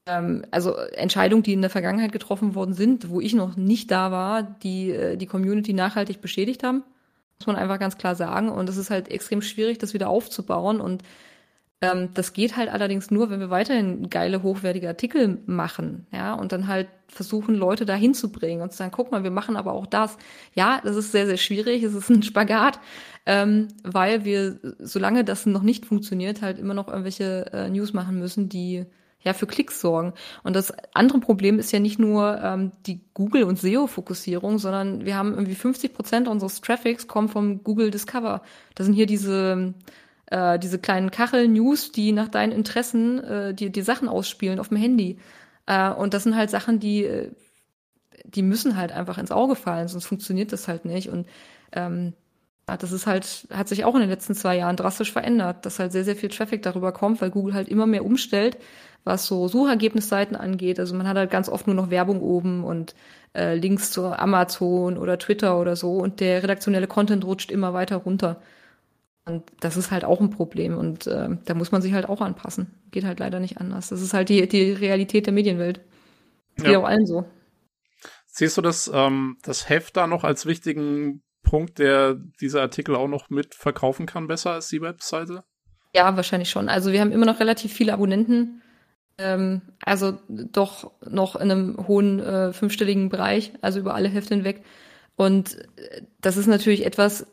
ähm, 0.05 0.45
also 0.51 0.75
Entscheidungen, 0.75 1.43
die 1.43 1.53
in 1.53 1.61
der 1.61 1.69
Vergangenheit 1.69 2.11
getroffen 2.11 2.55
worden 2.55 2.73
sind, 2.73 3.09
wo 3.09 3.21
ich 3.21 3.33
noch 3.35 3.55
nicht 3.55 3.89
da 3.89 4.11
war, 4.11 4.43
die 4.43 4.91
äh, 4.91 5.15
die 5.15 5.27
Community 5.27 5.71
nachhaltig 5.71 6.19
beschädigt 6.19 6.63
haben. 6.63 6.83
Muss 7.39 7.47
man 7.47 7.55
einfach 7.55 7.79
ganz 7.79 7.97
klar 7.97 8.15
sagen. 8.15 8.49
Und 8.49 8.67
es 8.67 8.75
ist 8.75 8.89
halt 8.89 9.09
extrem 9.09 9.41
schwierig, 9.41 9.77
das 9.77 9.93
wieder 9.93 10.09
aufzubauen. 10.09 10.81
Und 10.81 11.03
ähm, 11.81 12.09
das 12.13 12.33
geht 12.33 12.57
halt 12.57 12.69
allerdings 12.69 13.09
nur, 13.09 13.29
wenn 13.29 13.39
wir 13.39 13.49
weiterhin 13.49 14.09
geile, 14.09 14.43
hochwertige 14.43 14.87
Artikel 14.87 15.39
machen, 15.45 16.07
ja, 16.11 16.33
und 16.33 16.51
dann 16.51 16.67
halt 16.67 16.89
versuchen, 17.07 17.55
Leute 17.55 17.85
da 17.85 17.95
hinzubringen 17.95 18.61
und 18.61 18.71
zu 18.71 18.77
sagen, 18.77 18.91
guck 18.93 19.11
mal, 19.11 19.23
wir 19.23 19.31
machen 19.31 19.55
aber 19.55 19.73
auch 19.73 19.85
das. 19.85 20.17
Ja, 20.53 20.81
das 20.83 20.95
ist 20.95 21.11
sehr, 21.11 21.25
sehr 21.25 21.37
schwierig, 21.37 21.83
es 21.83 21.93
ist 21.93 22.09
ein 22.09 22.23
Spagat, 22.23 22.79
ähm, 23.25 23.69
weil 23.83 24.25
wir, 24.25 24.59
solange 24.79 25.23
das 25.23 25.45
noch 25.45 25.63
nicht 25.63 25.85
funktioniert, 25.85 26.41
halt 26.41 26.59
immer 26.59 26.73
noch 26.73 26.89
irgendwelche 26.89 27.45
äh, 27.53 27.69
News 27.69 27.93
machen 27.93 28.19
müssen, 28.19 28.49
die 28.49 28.85
ja 29.21 29.33
für 29.33 29.47
Klicks 29.47 29.81
sorgen. 29.81 30.13
Und 30.43 30.55
das 30.55 30.73
andere 30.93 31.19
Problem 31.19 31.59
ist 31.59 31.71
ja 31.71 31.79
nicht 31.79 31.99
nur 31.99 32.39
ähm, 32.41 32.71
die 32.85 33.01
Google- 33.13 33.43
und 33.43 33.59
SEO-Fokussierung, 33.59 34.59
sondern 34.59 35.05
wir 35.05 35.15
haben 35.15 35.33
irgendwie 35.33 35.55
50 35.55 35.93
Prozent 35.93 36.27
unseres 36.27 36.61
Traffics 36.61 37.07
kommen 37.07 37.27
vom 37.27 37.63
Google 37.63 37.91
Discover. 37.91 38.41
Das 38.75 38.85
sind 38.85 38.95
hier 38.95 39.07
diese 39.07 39.73
äh, 40.31 40.59
diese 40.59 40.79
kleinen 40.79 41.11
Kachel-News, 41.11 41.91
die 41.91 42.11
nach 42.11 42.27
deinen 42.27 42.51
Interessen 42.51 43.23
äh, 43.23 43.53
die, 43.53 43.71
die 43.71 43.81
Sachen 43.81 44.07
ausspielen 44.07 44.59
auf 44.59 44.69
dem 44.69 44.77
Handy. 44.77 45.19
Äh, 45.65 45.91
und 45.91 46.13
das 46.13 46.23
sind 46.23 46.35
halt 46.35 46.49
Sachen, 46.49 46.79
die, 46.79 47.03
äh, 47.03 47.31
die 48.25 48.43
müssen 48.43 48.77
halt 48.77 48.91
einfach 48.91 49.17
ins 49.17 49.31
Auge 49.31 49.55
fallen, 49.55 49.87
sonst 49.87 50.05
funktioniert 50.05 50.53
das 50.53 50.67
halt 50.67 50.85
nicht. 50.85 51.09
Und 51.09 51.27
ähm, 51.71 52.13
das 52.65 52.91
ist 52.91 53.07
halt, 53.07 53.47
hat 53.51 53.67
sich 53.67 53.85
auch 53.85 53.95
in 53.95 54.01
den 54.01 54.09
letzten 54.09 54.35
zwei 54.35 54.57
Jahren 54.57 54.75
drastisch 54.75 55.11
verändert, 55.11 55.65
dass 55.65 55.79
halt 55.79 55.91
sehr, 55.91 56.03
sehr 56.03 56.15
viel 56.15 56.29
Traffic 56.29 56.61
darüber 56.61 56.91
kommt, 56.91 57.21
weil 57.21 57.31
Google 57.31 57.55
halt 57.55 57.67
immer 57.67 57.87
mehr 57.87 58.05
umstellt, 58.05 58.57
was 59.03 59.25
so 59.25 59.47
Suchergebnisseiten 59.47 60.35
angeht. 60.35 60.79
Also 60.79 60.95
man 60.95 61.07
hat 61.07 61.17
halt 61.17 61.31
ganz 61.31 61.49
oft 61.49 61.65
nur 61.65 61.75
noch 61.75 61.89
Werbung 61.89 62.21
oben 62.21 62.63
und 62.63 62.93
äh, 63.35 63.55
Links 63.55 63.91
zu 63.91 64.05
Amazon 64.05 64.97
oder 64.97 65.17
Twitter 65.17 65.59
oder 65.59 65.75
so 65.75 65.97
und 65.97 66.19
der 66.19 66.43
redaktionelle 66.43 66.87
Content 66.87 67.25
rutscht 67.25 67.51
immer 67.51 67.73
weiter 67.73 67.97
runter. 67.97 68.41
Und 69.29 69.43
das 69.59 69.77
ist 69.77 69.91
halt 69.91 70.03
auch 70.05 70.19
ein 70.19 70.31
Problem 70.31 70.75
und 70.75 71.05
äh, 71.05 71.29
da 71.45 71.53
muss 71.53 71.71
man 71.71 71.83
sich 71.83 71.93
halt 71.93 72.09
auch 72.09 72.19
anpassen. 72.19 72.73
Geht 72.89 73.03
halt 73.03 73.19
leider 73.19 73.39
nicht 73.39 73.59
anders. 73.59 73.89
Das 73.89 74.01
ist 74.01 74.13
halt 74.15 74.29
die, 74.29 74.47
die 74.47 74.71
Realität 74.71 75.27
der 75.27 75.33
Medienwelt. 75.33 75.81
Das 76.55 76.65
ja. 76.65 76.71
geht 76.71 76.79
auch 76.79 76.87
allen 76.87 77.05
so. 77.05 77.25
Siehst 78.25 78.57
du 78.57 78.61
das, 78.61 78.89
ähm, 78.91 79.37
das 79.43 79.69
Heft 79.69 79.97
da 79.97 80.07
noch 80.07 80.23
als 80.23 80.47
wichtigen 80.47 81.21
Punkt, 81.43 81.77
der 81.77 82.17
diese 82.41 82.59
Artikel 82.59 82.95
auch 82.95 83.07
noch 83.07 83.29
mit 83.29 83.53
verkaufen 83.53 84.07
kann, 84.07 84.27
besser 84.27 84.51
als 84.53 84.67
die 84.69 84.81
Webseite? 84.81 85.43
Ja, 85.93 86.15
wahrscheinlich 86.15 86.49
schon. 86.49 86.67
Also 86.67 86.91
wir 86.91 86.99
haben 86.99 87.11
immer 87.11 87.27
noch 87.27 87.39
relativ 87.39 87.71
viele 87.71 87.93
Abonnenten. 87.93 88.63
Ähm, 89.19 89.61
also 89.83 90.17
doch 90.27 90.91
noch 91.07 91.35
in 91.35 91.51
einem 91.51 91.87
hohen 91.87 92.19
äh, 92.19 92.51
fünfstelligen 92.51 93.09
Bereich, 93.09 93.53
also 93.61 93.79
über 93.79 93.93
alle 93.93 94.09
Hefte 94.09 94.33
hinweg. 94.33 94.63
Und 95.17 95.57
äh, 95.77 96.01
das 96.19 96.37
ist 96.37 96.47
natürlich 96.47 96.85
etwas, 96.85 97.27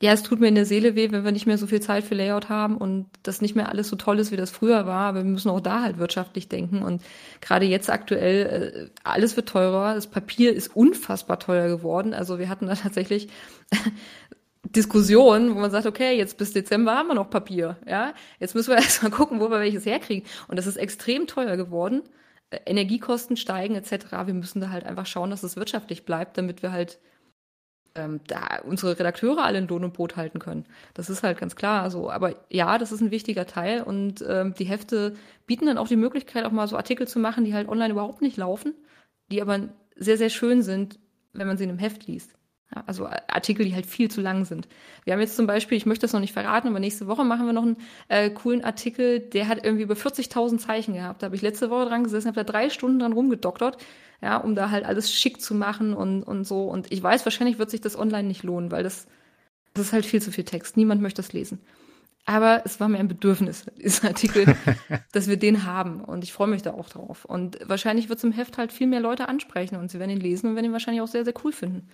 ja, 0.00 0.12
es 0.12 0.22
tut 0.22 0.38
mir 0.38 0.46
in 0.46 0.54
der 0.54 0.64
Seele 0.64 0.94
weh, 0.94 1.10
wenn 1.10 1.24
wir 1.24 1.32
nicht 1.32 1.46
mehr 1.46 1.58
so 1.58 1.66
viel 1.66 1.80
Zeit 1.80 2.04
für 2.04 2.14
Layout 2.14 2.48
haben 2.48 2.76
und 2.76 3.06
das 3.24 3.40
nicht 3.40 3.56
mehr 3.56 3.68
alles 3.68 3.88
so 3.88 3.96
toll 3.96 4.20
ist, 4.20 4.30
wie 4.30 4.36
das 4.36 4.50
früher 4.50 4.86
war. 4.86 5.08
Aber 5.08 5.24
wir 5.24 5.30
müssen 5.30 5.50
auch 5.50 5.60
da 5.60 5.82
halt 5.82 5.98
wirtschaftlich 5.98 6.48
denken. 6.48 6.82
Und 6.82 7.02
gerade 7.40 7.66
jetzt 7.66 7.90
aktuell, 7.90 8.90
äh, 8.92 9.00
alles 9.02 9.34
wird 9.34 9.48
teurer. 9.48 9.94
Das 9.94 10.06
Papier 10.06 10.54
ist 10.54 10.74
unfassbar 10.76 11.40
teuer 11.40 11.66
geworden. 11.68 12.14
Also 12.14 12.38
wir 12.38 12.48
hatten 12.48 12.66
da 12.68 12.76
tatsächlich 12.76 13.28
Diskussionen, 14.62 15.54
wo 15.56 15.58
man 15.58 15.72
sagt, 15.72 15.86
okay, 15.86 16.16
jetzt 16.16 16.38
bis 16.38 16.52
Dezember 16.52 16.94
haben 16.94 17.08
wir 17.08 17.14
noch 17.14 17.30
Papier. 17.30 17.76
Ja, 17.84 18.14
jetzt 18.38 18.54
müssen 18.54 18.70
wir 18.70 18.76
erstmal 18.82 19.10
gucken, 19.10 19.40
wo 19.40 19.50
wir 19.50 19.58
welches 19.58 19.84
herkriegen. 19.84 20.28
Und 20.46 20.58
das 20.58 20.68
ist 20.68 20.76
extrem 20.76 21.26
teuer 21.26 21.56
geworden. 21.56 22.02
Äh, 22.50 22.58
Energiekosten 22.66 23.36
steigen 23.36 23.74
etc. 23.74 24.12
Wir 24.26 24.34
müssen 24.34 24.60
da 24.60 24.70
halt 24.70 24.84
einfach 24.84 25.06
schauen, 25.06 25.30
dass 25.30 25.42
es 25.42 25.56
wirtschaftlich 25.56 26.04
bleibt, 26.04 26.38
damit 26.38 26.62
wir 26.62 26.70
halt 26.70 27.00
ähm, 27.94 28.20
da 28.26 28.60
unsere 28.64 28.98
Redakteure 28.98 29.44
alle 29.44 29.58
in 29.58 29.68
Lohn 29.68 29.84
und 29.84 29.94
Brot 29.94 30.16
halten 30.16 30.38
können. 30.38 30.64
Das 30.94 31.10
ist 31.10 31.22
halt 31.22 31.38
ganz 31.38 31.56
klar 31.56 31.90
so. 31.90 32.10
Aber 32.10 32.34
ja, 32.50 32.78
das 32.78 32.92
ist 32.92 33.00
ein 33.00 33.10
wichtiger 33.10 33.46
Teil 33.46 33.82
und 33.82 34.24
ähm, 34.26 34.54
die 34.54 34.64
Hefte 34.64 35.14
bieten 35.46 35.66
dann 35.66 35.78
auch 35.78 35.88
die 35.88 35.96
Möglichkeit, 35.96 36.44
auch 36.44 36.52
mal 36.52 36.68
so 36.68 36.76
Artikel 36.76 37.08
zu 37.08 37.18
machen, 37.18 37.44
die 37.44 37.54
halt 37.54 37.68
online 37.68 37.92
überhaupt 37.92 38.22
nicht 38.22 38.36
laufen, 38.36 38.74
die 39.30 39.42
aber 39.42 39.68
sehr, 39.96 40.18
sehr 40.18 40.30
schön 40.30 40.62
sind, 40.62 40.98
wenn 41.32 41.46
man 41.46 41.56
sie 41.56 41.64
in 41.64 41.70
einem 41.70 41.78
Heft 41.78 42.06
liest. 42.06 42.37
Also 42.70 43.06
Artikel, 43.06 43.64
die 43.64 43.74
halt 43.74 43.86
viel 43.86 44.10
zu 44.10 44.20
lang 44.20 44.44
sind. 44.44 44.68
Wir 45.04 45.14
haben 45.14 45.20
jetzt 45.20 45.36
zum 45.36 45.46
Beispiel, 45.46 45.78
ich 45.78 45.86
möchte 45.86 46.02
das 46.02 46.12
noch 46.12 46.20
nicht 46.20 46.34
verraten, 46.34 46.68
aber 46.68 46.80
nächste 46.80 47.06
Woche 47.06 47.24
machen 47.24 47.46
wir 47.46 47.54
noch 47.54 47.62
einen 47.62 47.78
äh, 48.08 48.28
coolen 48.30 48.62
Artikel, 48.62 49.20
der 49.20 49.48
hat 49.48 49.64
irgendwie 49.64 49.84
über 49.84 49.94
40.000 49.94 50.58
Zeichen 50.58 50.94
gehabt. 50.94 51.22
Da 51.22 51.26
habe 51.26 51.36
ich 51.36 51.42
letzte 51.42 51.70
Woche 51.70 51.86
dran 51.86 52.04
gesessen, 52.04 52.28
habe 52.28 52.44
da 52.44 52.44
drei 52.44 52.68
Stunden 52.68 52.98
dran 52.98 53.14
rumgedoktert, 53.14 53.78
ja, 54.20 54.36
um 54.36 54.54
da 54.54 54.70
halt 54.70 54.84
alles 54.84 55.12
schick 55.12 55.40
zu 55.40 55.54
machen 55.54 55.94
und, 55.94 56.22
und 56.22 56.44
so. 56.44 56.64
Und 56.64 56.92
ich 56.92 57.02
weiß, 57.02 57.24
wahrscheinlich 57.24 57.58
wird 57.58 57.70
sich 57.70 57.80
das 57.80 57.98
online 57.98 58.28
nicht 58.28 58.42
lohnen, 58.42 58.70
weil 58.70 58.82
das, 58.82 59.06
das 59.72 59.86
ist 59.86 59.92
halt 59.94 60.04
viel 60.04 60.20
zu 60.20 60.30
viel 60.30 60.44
Text. 60.44 60.76
Niemand 60.76 61.00
möchte 61.00 61.22
das 61.22 61.32
lesen. 61.32 61.60
Aber 62.26 62.60
es 62.66 62.78
war 62.78 62.88
mir 62.88 62.98
ein 62.98 63.08
Bedürfnis, 63.08 63.64
dieser 63.82 64.08
Artikel, 64.08 64.54
dass 65.12 65.28
wir 65.28 65.38
den 65.38 65.64
haben. 65.64 66.02
Und 66.04 66.22
ich 66.22 66.34
freue 66.34 66.48
mich 66.48 66.60
da 66.60 66.74
auch 66.74 66.90
drauf. 66.90 67.24
Und 67.24 67.58
wahrscheinlich 67.64 68.10
wird 68.10 68.18
es 68.18 68.24
im 68.24 68.32
Heft 68.32 68.58
halt 68.58 68.72
viel 68.72 68.86
mehr 68.86 69.00
Leute 69.00 69.28
ansprechen 69.28 69.76
und 69.76 69.90
sie 69.90 69.98
werden 69.98 70.10
ihn 70.10 70.20
lesen 70.20 70.48
und 70.50 70.54
werden 70.54 70.66
ihn 70.66 70.72
wahrscheinlich 70.72 71.00
auch 71.00 71.08
sehr, 71.08 71.24
sehr 71.24 71.32
cool 71.42 71.52
finden. 71.52 71.88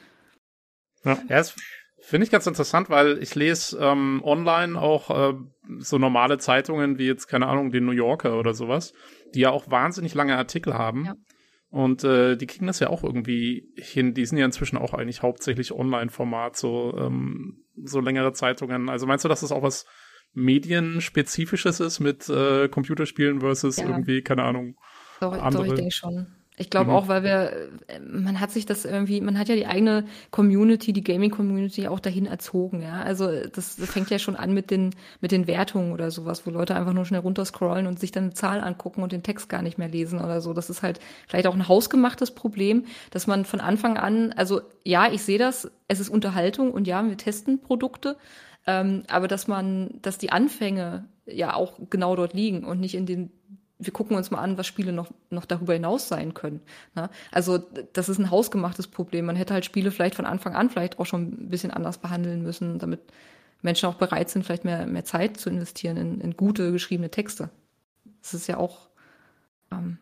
Ja, 1.05 1.12
ja 1.28 1.36
das 1.36 1.55
finde 2.01 2.24
ich 2.24 2.31
ganz 2.31 2.47
interessant, 2.47 2.90
weil 2.90 3.18
ich 3.22 3.35
lese 3.35 3.78
ähm, 3.81 4.20
online 4.24 4.78
auch 4.78 5.10
äh, 5.10 5.35
so 5.78 5.98
normale 5.98 6.39
Zeitungen 6.39 6.98
wie 6.98 7.06
jetzt, 7.06 7.26
keine 7.26 7.47
Ahnung, 7.47 7.70
den 7.70 7.86
New 7.86 7.93
Yorker 7.93 8.39
oder 8.39 8.52
sowas, 8.55 8.93
die 9.35 9.40
ja 9.40 9.51
auch 9.51 9.70
wahnsinnig 9.70 10.14
lange 10.14 10.36
Artikel 10.36 10.74
haben. 10.74 11.06
Ja. 11.06 11.14
Und 11.70 12.05
äh, 12.05 12.36
die 12.36 12.47
kriegen 12.47 12.66
das 12.68 12.78
ja 12.78 12.89
auch 12.89 13.02
irgendwie 13.02 13.72
hin. 13.76 14.14
Die 14.14 14.26
sind 14.26 14.39
ja 14.39 14.44
inzwischen 14.44 14.76
auch 14.76 14.94
eigentlich 14.94 15.22
hauptsächlich 15.22 15.72
Online-Format, 15.72 16.56
so, 16.56 16.94
ähm, 16.97 17.64
so 17.82 18.01
längere 18.01 18.32
Zeitungen. 18.32 18.89
Also 18.89 19.06
meinst 19.06 19.24
du, 19.24 19.28
dass 19.28 19.40
das 19.40 19.51
auch 19.51 19.62
was 19.62 19.86
Medienspezifisches 20.35 21.81
ist 21.81 22.01
mit 22.01 22.28
äh, 22.28 22.68
Computerspielen 22.68 23.40
versus 23.40 23.78
ja. 23.78 23.89
irgendwie, 23.89 24.22
keine 24.22 24.44
Ahnung. 24.44 24.76
Doch, 25.20 25.32
andere? 25.32 25.64
doch 25.64 25.72
ich 25.72 25.74
denke 25.74 25.90
schon. 25.90 26.26
Ich 26.56 26.70
glaube 26.70 26.90
mhm. 26.90 26.97
auch, 26.97 27.09
weil 27.09 27.24
wir, 27.24 27.52
äh, 27.89 27.98
man 27.98 28.39
hat 28.39 28.52
sich 28.52 28.64
das 28.64 28.85
irgendwie, 28.85 29.20
man 29.20 29.39
hat 29.39 29.48
ja 29.48 29.56
die 29.56 29.66
eigene 29.66 30.05
Community, 30.31 30.93
die 30.93 31.02
Gaming-Community 31.02 31.89
auch 31.89 31.98
dahin 31.98 32.26
erzogen, 32.26 32.81
ja. 32.81 33.02
Also 33.02 33.28
das, 33.52 33.74
das 33.74 33.90
fängt 33.90 34.09
ja 34.10 34.20
schon 34.20 34.36
an 34.36 34.55
mit 34.55 34.70
den, 34.70 34.94
mit 35.20 35.32
den 35.32 35.48
Wertungen 35.48 35.93
oder 35.93 36.12
sowas, 36.12 36.47
wo 36.47 36.51
Leute 36.51 36.76
einfach 36.76 36.93
nur 36.93 37.06
schnell 37.06 37.22
runterscrollen 37.22 37.89
und 37.89 37.98
sich 37.98 38.12
dann 38.12 38.24
eine 38.24 38.35
Zahl 38.35 38.60
angucken 38.60 39.02
und 39.02 39.10
den 39.10 39.24
Text 39.24 39.48
gar 39.48 39.62
nicht 39.62 39.78
mehr 39.78 39.89
lesen 39.89 40.20
oder 40.20 40.40
so. 40.40 40.52
Das 40.52 40.70
ist 40.70 40.82
halt 40.82 41.01
vielleicht 41.26 41.48
auch 41.48 41.55
ein 41.55 41.66
hausgemachtes 41.66 42.31
Problem, 42.31 42.85
dass 43.10 43.26
man 43.26 43.44
von 43.44 43.59
Anfang 43.59 43.97
an, 43.97 44.32
also 44.32 44.60
ja, 44.85 45.10
ich 45.10 45.22
sehe 45.22 45.39
das, 45.39 45.72
es 45.89 45.98
ist 45.98 46.09
Unterhaltung 46.09 46.72
und 46.72 46.86
ja, 46.86 47.05
wir 47.05 47.16
testen 47.16 47.62
Produkte, 47.62 48.16
ähm, 48.66 49.02
aber 49.09 49.26
dass 49.26 49.48
man, 49.48 49.98
dass 50.02 50.18
die 50.18 50.31
Anfänge 50.31 51.06
ja 51.26 51.55
auch 51.55 51.81
genau 51.90 52.14
dort 52.14 52.32
liegen 52.32 52.64
und 52.64 52.81
nicht 52.81 52.94
in 52.94 53.06
den 53.06 53.31
wir 53.78 53.92
gucken 53.92 54.16
uns 54.16 54.30
mal 54.30 54.40
an, 54.40 54.56
was 54.56 54.66
Spiele 54.66 54.92
noch, 54.92 55.10
noch 55.30 55.44
darüber 55.44 55.74
hinaus 55.74 56.09
sein 56.09 56.34
können. 56.34 56.60
Ne? 56.94 57.10
Also 57.32 57.59
das 57.92 58.09
ist 58.09 58.18
ein 58.18 58.30
hausgemachtes 58.30 58.86
Problem. 58.86 59.26
Man 59.26 59.36
hätte 59.36 59.55
halt 59.55 59.64
Spiele 59.64 59.90
vielleicht 59.90 60.14
von 60.14 60.26
Anfang 60.26 60.55
an 60.55 60.70
vielleicht 60.70 60.98
auch 60.98 61.06
schon 61.06 61.22
ein 61.22 61.48
bisschen 61.48 61.70
anders 61.70 61.98
behandeln 61.98 62.42
müssen, 62.42 62.78
damit 62.78 63.01
Menschen 63.62 63.88
auch 63.88 63.94
bereit 63.94 64.30
sind, 64.30 64.44
vielleicht 64.44 64.64
mehr, 64.64 64.86
mehr 64.86 65.05
Zeit 65.05 65.38
zu 65.38 65.51
investieren 65.51 65.96
in, 65.96 66.20
in 66.20 66.36
gute 66.36 66.70
geschriebene 66.70 67.10
Texte. 67.10 67.51
Das 68.22 68.34
ist 68.34 68.46
ja 68.46 68.59
auch, 68.59 68.88
ähm, 69.72 69.98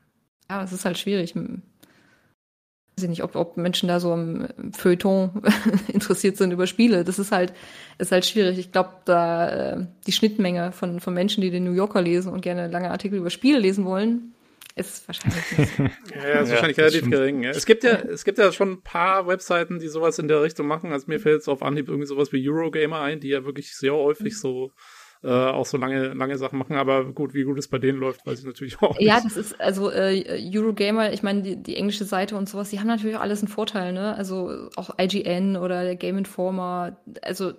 ja, 0.51 0.62
es 0.62 0.73
ist 0.73 0.85
halt 0.85 0.99
schwierig 0.99 1.35
weiß 2.97 3.05
ich 3.05 3.09
nicht, 3.09 3.23
ob, 3.23 3.36
ob 3.36 3.56
Menschen 3.56 3.89
da 3.89 4.01
so 4.01 4.12
im 4.12 4.48
Feuilleton 4.73 5.43
interessiert 5.93 6.36
sind 6.36 6.52
über 6.52 6.66
Spiele. 6.66 7.05
Das 7.05 7.19
ist 7.19 7.32
halt, 7.32 7.52
ist 7.98 8.12
halt 8.12 8.27
schwierig. 8.27 8.59
Ich 8.59 8.73
glaube, 8.73 8.90
da 9.05 9.48
äh, 9.48 9.86
die 10.06 10.12
Schnittmenge 10.12 10.73
von, 10.73 11.01
von 11.01 11.14
Menschen, 11.14 11.40
die 11.40 11.51
den 11.51 11.64
New 11.64 11.73
Yorker 11.73 12.02
lesen 12.02 12.32
und 12.32 12.43
gerne 12.43 12.69
lange 12.69 12.90
Artikel 12.90 13.19
über 13.19 13.31
Spiele 13.31 13.59
lesen 13.59 13.85
wollen, 13.85 14.35
ist 14.74 15.06
wahrscheinlich 15.06 15.59
nicht. 15.59 15.78
ja, 16.14 16.40
ist 16.40 16.51
wahrscheinlich 16.51 16.77
ja, 16.77 16.85
relativ 16.85 17.10
gering. 17.10 17.43
Ja. 17.43 17.51
Es 17.51 17.66
gibt 17.66 17.85
ja, 17.85 17.93
es 17.93 18.24
gibt 18.24 18.39
ja 18.39 18.52
schon 18.52 18.73
ein 18.73 18.82
paar 18.82 19.27
Webseiten, 19.27 19.78
die 19.78 19.89
sowas 19.89 20.19
in 20.19 20.28
der 20.28 20.43
Richtung 20.43 20.66
machen. 20.66 20.93
Also 20.93 21.06
mir 21.09 21.20
fällt 21.20 21.36
jetzt 21.36 21.48
auf 21.48 21.62
Anhieb 21.62 21.89
irgendwie 21.89 22.06
sowas 22.06 22.32
wie 22.32 22.48
Eurogamer 22.48 23.01
ein, 23.01 23.20
die 23.20 23.28
ja 23.28 23.44
wirklich 23.44 23.74
sehr 23.77 23.94
häufig 23.94 24.39
so 24.39 24.73
äh, 25.24 25.31
auch 25.31 25.66
so 25.66 25.77
lange, 25.77 26.09
lange 26.15 26.36
Sachen 26.36 26.59
machen. 26.59 26.77
Aber 26.77 27.05
gut, 27.05 27.35
wie 27.35 27.44
gut 27.44 27.59
es 27.59 27.69
bei 27.69 27.78
denen 27.78 27.99
läuft, 27.99 28.27
weiß 28.27 28.40
ich 28.40 28.44
natürlich 28.44 28.81
auch 28.82 28.99
nicht. 28.99 29.07
Ja, 29.07 29.20
das 29.23 29.36
ist, 29.36 29.61
also 29.61 29.90
äh, 29.90 30.40
Eurogamer, 30.53 31.12
ich 31.12 31.23
meine, 31.23 31.43
die, 31.43 31.57
die 31.57 31.77
englische 31.77 32.05
Seite 32.05 32.36
und 32.36 32.49
sowas, 32.49 32.70
die 32.70 32.81
haben 32.81 32.89
natürlich 32.89 33.16
auch 33.16 33.20
alles 33.20 33.40
einen 33.40 33.49
Vorteil, 33.49 33.93
ne? 33.93 34.15
Also 34.16 34.69
auch 34.77 34.99
IGN 34.99 35.57
oder 35.57 35.85
der 35.85 35.97
Game 35.97 36.19
Informer, 36.19 36.97
also 37.23 37.53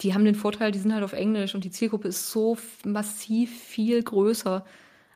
die 0.00 0.14
haben 0.14 0.24
den 0.24 0.34
Vorteil, 0.34 0.72
die 0.72 0.78
sind 0.78 0.92
halt 0.92 1.04
auf 1.04 1.12
Englisch 1.12 1.54
und 1.54 1.64
die 1.64 1.70
Zielgruppe 1.70 2.08
ist 2.08 2.30
so 2.30 2.56
massiv 2.84 3.50
viel 3.62 4.02
größer 4.02 4.64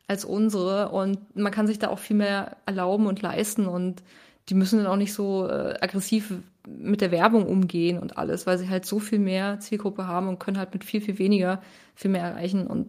als 0.06 0.24
unsere 0.24 0.90
und 0.90 1.36
man 1.36 1.52
kann 1.52 1.66
sich 1.66 1.78
da 1.78 1.89
auch 1.89 1.98
viel 1.98 2.16
mehr 2.16 2.56
erlauben 2.64 3.06
und 3.06 3.20
leisten 3.20 3.66
und 3.66 4.02
die 4.48 4.55
müssen 4.55 4.78
dann 4.78 4.86
auch 4.86 4.97
nicht 4.97 5.12
so 5.12 5.47
äh, 5.47 5.74
aggressiv 5.80 6.32
mit 6.77 7.01
der 7.01 7.11
Werbung 7.11 7.47
umgehen 7.47 7.99
und 7.99 8.19
alles, 8.19 8.47
weil 8.47 8.59
sie 8.59 8.69
halt 8.69 8.85
so 8.85 8.99
viel 8.99 9.19
mehr 9.19 9.61
Zielgruppe 9.61 10.07
haben 10.07 10.28
und 10.28 10.39
können 10.39 10.59
halt 10.59 10.73
mit 10.73 10.85
viel, 10.85 11.01
viel 11.01 11.19
weniger 11.19 11.62
viel 11.95 12.11
mehr 12.11 12.23
erreichen 12.23 12.66
und 12.66 12.89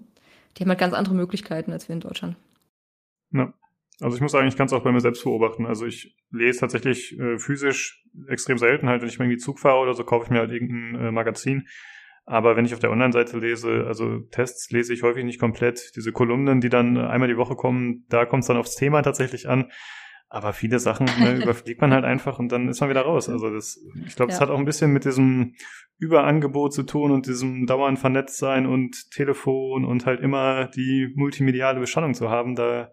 die 0.58 0.64
haben 0.64 0.70
halt 0.70 0.80
ganz 0.80 0.94
andere 0.94 1.16
Möglichkeiten 1.16 1.72
als 1.72 1.88
wir 1.88 1.94
in 1.94 2.02
Deutschland. 2.02 2.36
Ja. 3.32 3.54
Also 4.02 4.16
ich 4.16 4.22
muss 4.22 4.34
eigentlich 4.34 4.56
ganz 4.56 4.72
auch 4.72 4.84
bei 4.84 4.92
mir 4.92 5.02
selbst 5.02 5.24
beobachten. 5.24 5.66
Also 5.66 5.86
ich 5.86 6.16
lese 6.32 6.62
tatsächlich 6.62 7.20
äh, 7.20 7.38
physisch 7.38 8.06
extrem 8.28 8.58
selten 8.58 8.88
halt, 8.88 9.02
wenn 9.02 9.10
ich 9.10 9.20
irgendwie 9.20 9.38
Zug 9.38 9.60
fahre 9.60 9.80
oder 9.80 9.94
so, 9.94 10.06
kaufe 10.06 10.26
ich 10.26 10.32
mir 10.32 10.40
halt 10.40 10.52
irgendein 10.52 11.08
äh, 11.08 11.12
Magazin. 11.12 11.68
Aber 12.26 12.56
wenn 12.56 12.64
ich 12.64 12.74
auf 12.74 12.80
der 12.80 12.92
Online-Seite 12.92 13.40
lese, 13.40 13.86
also 13.88 14.20
Tests 14.20 14.70
lese 14.72 14.94
ich 14.94 15.04
häufig 15.04 15.26
nicht 15.26 15.40
komplett. 15.40 15.96
Diese 15.96 16.12
Kolumnen, 16.12 16.62
die 16.62 16.70
dann 16.70 16.98
einmal 16.98 17.28
die 17.28 17.38
Woche 17.38 17.56
kommen, 17.56 18.06
da 18.08 18.26
kommt 18.26 18.44
es 18.44 18.48
dann 18.48 18.58
aufs 18.58 18.76
Thema 18.76 19.02
tatsächlich 19.02 19.50
an. 19.50 19.72
Aber 20.32 20.54
viele 20.54 20.80
Sachen 20.80 21.08
ne, 21.20 21.38
überfliegt 21.44 21.82
man 21.82 21.92
halt 21.92 22.06
einfach 22.06 22.38
und 22.38 22.52
dann 22.52 22.70
ist 22.70 22.80
man 22.82 22.90
wieder 22.90 23.02
raus. 23.02 23.30
Also 23.30 23.50
das, 23.52 23.80
ich 24.06 24.16
glaube, 24.16 24.32
ja. 24.32 24.38
das 24.38 24.42
hat 24.42 24.50
auch 24.50 24.60
ein 24.60 24.66
bisschen 24.66 24.94
mit 24.94 25.06
diesem 25.06 25.56
Überangebot 25.98 26.72
zu 26.74 26.84
tun 26.84 27.12
und 27.12 27.26
diesem 27.26 27.66
dauernd 27.66 27.98
vernetzt 27.98 28.38
sein 28.38 28.68
und 28.68 29.12
Telefon 29.12 29.86
und 29.86 30.06
halt 30.06 30.22
immer 30.22 30.68
die 30.68 31.12
multimediale 31.16 31.80
Beschallung 31.80 32.14
zu 32.14 32.30
haben. 32.30 32.56
Da 32.56 32.92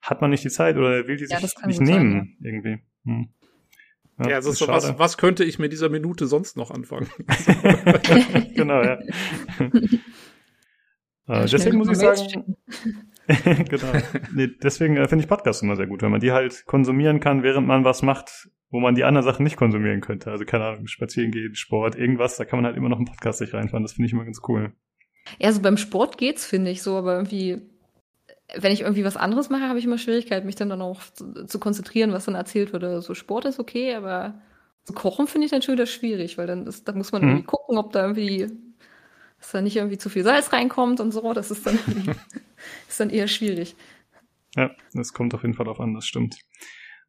hat 0.00 0.22
man 0.22 0.30
nicht 0.30 0.44
die 0.44 0.50
Zeit 0.50 0.76
oder 0.76 1.06
will 1.06 1.16
die 1.16 1.26
ja, 1.26 1.40
sich 1.40 1.54
nicht 1.66 1.80
nehmen 1.80 2.12
sein, 2.12 2.36
ja. 2.40 2.48
irgendwie. 2.48 2.78
Hm. 3.04 3.28
Ja, 4.18 4.30
ja 4.30 4.36
also 4.36 4.52
so 4.52 4.66
was, 4.68 4.98
was 4.98 5.16
könnte 5.18 5.44
ich 5.44 5.58
mit 5.58 5.72
dieser 5.72 5.88
Minute 5.90 6.26
sonst 6.26 6.56
noch 6.56 6.70
anfangen? 6.70 7.08
genau, 8.54 8.82
ja. 8.82 8.98
äh, 11.28 11.46
deswegen 11.46 11.78
muss 11.78 11.88
ich 11.90 11.98
sagen, 11.98 12.56
genau. 13.68 13.92
Nee, 14.32 14.48
deswegen 14.62 14.96
äh, 14.96 15.06
finde 15.06 15.24
ich 15.24 15.28
Podcasts 15.28 15.62
immer 15.62 15.76
sehr 15.76 15.86
gut, 15.86 16.02
wenn 16.02 16.10
man 16.10 16.20
die 16.20 16.32
halt 16.32 16.64
konsumieren 16.66 17.20
kann, 17.20 17.42
während 17.42 17.66
man 17.66 17.84
was 17.84 18.02
macht, 18.02 18.48
wo 18.70 18.80
man 18.80 18.94
die 18.94 19.04
anderen 19.04 19.24
Sachen 19.24 19.44
nicht 19.44 19.56
konsumieren 19.56 20.00
könnte. 20.00 20.30
Also 20.30 20.44
keine 20.44 20.64
Ahnung, 20.64 20.86
spazieren 20.86 21.30
gehen, 21.30 21.54
Sport, 21.54 21.94
irgendwas, 21.94 22.36
da 22.36 22.44
kann 22.44 22.58
man 22.58 22.66
halt 22.66 22.76
immer 22.76 22.88
noch 22.88 22.96
einen 22.96 23.06
Podcast 23.06 23.38
sich 23.38 23.52
reinfahren. 23.52 23.82
Das 23.82 23.92
finde 23.92 24.06
ich 24.06 24.12
immer 24.12 24.24
ganz 24.24 24.40
cool. 24.48 24.72
Ja, 25.38 25.48
also 25.48 25.60
beim 25.60 25.76
Sport 25.76 26.16
geht's, 26.16 26.46
finde 26.46 26.70
ich 26.70 26.82
so, 26.82 26.96
aber 26.96 27.14
irgendwie, 27.14 27.60
wenn 28.56 28.72
ich 28.72 28.80
irgendwie 28.80 29.04
was 29.04 29.18
anderes 29.18 29.50
mache, 29.50 29.68
habe 29.68 29.78
ich 29.78 29.84
immer 29.84 29.98
Schwierigkeit, 29.98 30.46
mich 30.46 30.56
dann, 30.56 30.70
dann 30.70 30.80
auch 30.80 31.02
zu, 31.12 31.44
zu 31.44 31.58
konzentrieren, 31.58 32.12
was 32.12 32.24
dann 32.24 32.34
erzählt 32.34 32.72
wird. 32.72 32.82
Also 32.84 33.14
Sport 33.14 33.44
ist 33.44 33.58
okay, 33.58 33.94
aber 33.94 34.40
so 34.84 34.94
Kochen 34.94 35.26
finde 35.26 35.44
ich 35.44 35.50
dann 35.50 35.60
schon 35.60 35.74
wieder 35.74 35.86
schwierig, 35.86 36.38
weil 36.38 36.46
dann 36.46 36.66
ist, 36.66 36.88
da 36.88 36.92
muss 36.92 37.12
man 37.12 37.22
mhm. 37.22 37.28
irgendwie 37.28 37.46
gucken, 37.46 37.76
ob 37.76 37.92
da 37.92 38.06
irgendwie 38.06 38.50
dass 39.38 39.52
da 39.52 39.60
nicht 39.60 39.76
irgendwie 39.76 39.98
zu 39.98 40.08
viel 40.08 40.24
Salz 40.24 40.52
reinkommt 40.52 41.00
und 41.00 41.12
so. 41.12 41.32
Das 41.32 41.50
ist 41.50 41.66
dann, 41.66 41.78
ist 42.88 43.00
dann 43.00 43.10
eher 43.10 43.28
schwierig. 43.28 43.76
Ja, 44.56 44.70
das 44.92 45.12
kommt 45.12 45.34
auf 45.34 45.42
jeden 45.42 45.54
Fall 45.54 45.68
auf 45.68 45.80
an, 45.80 45.94
das 45.94 46.06
stimmt. 46.06 46.36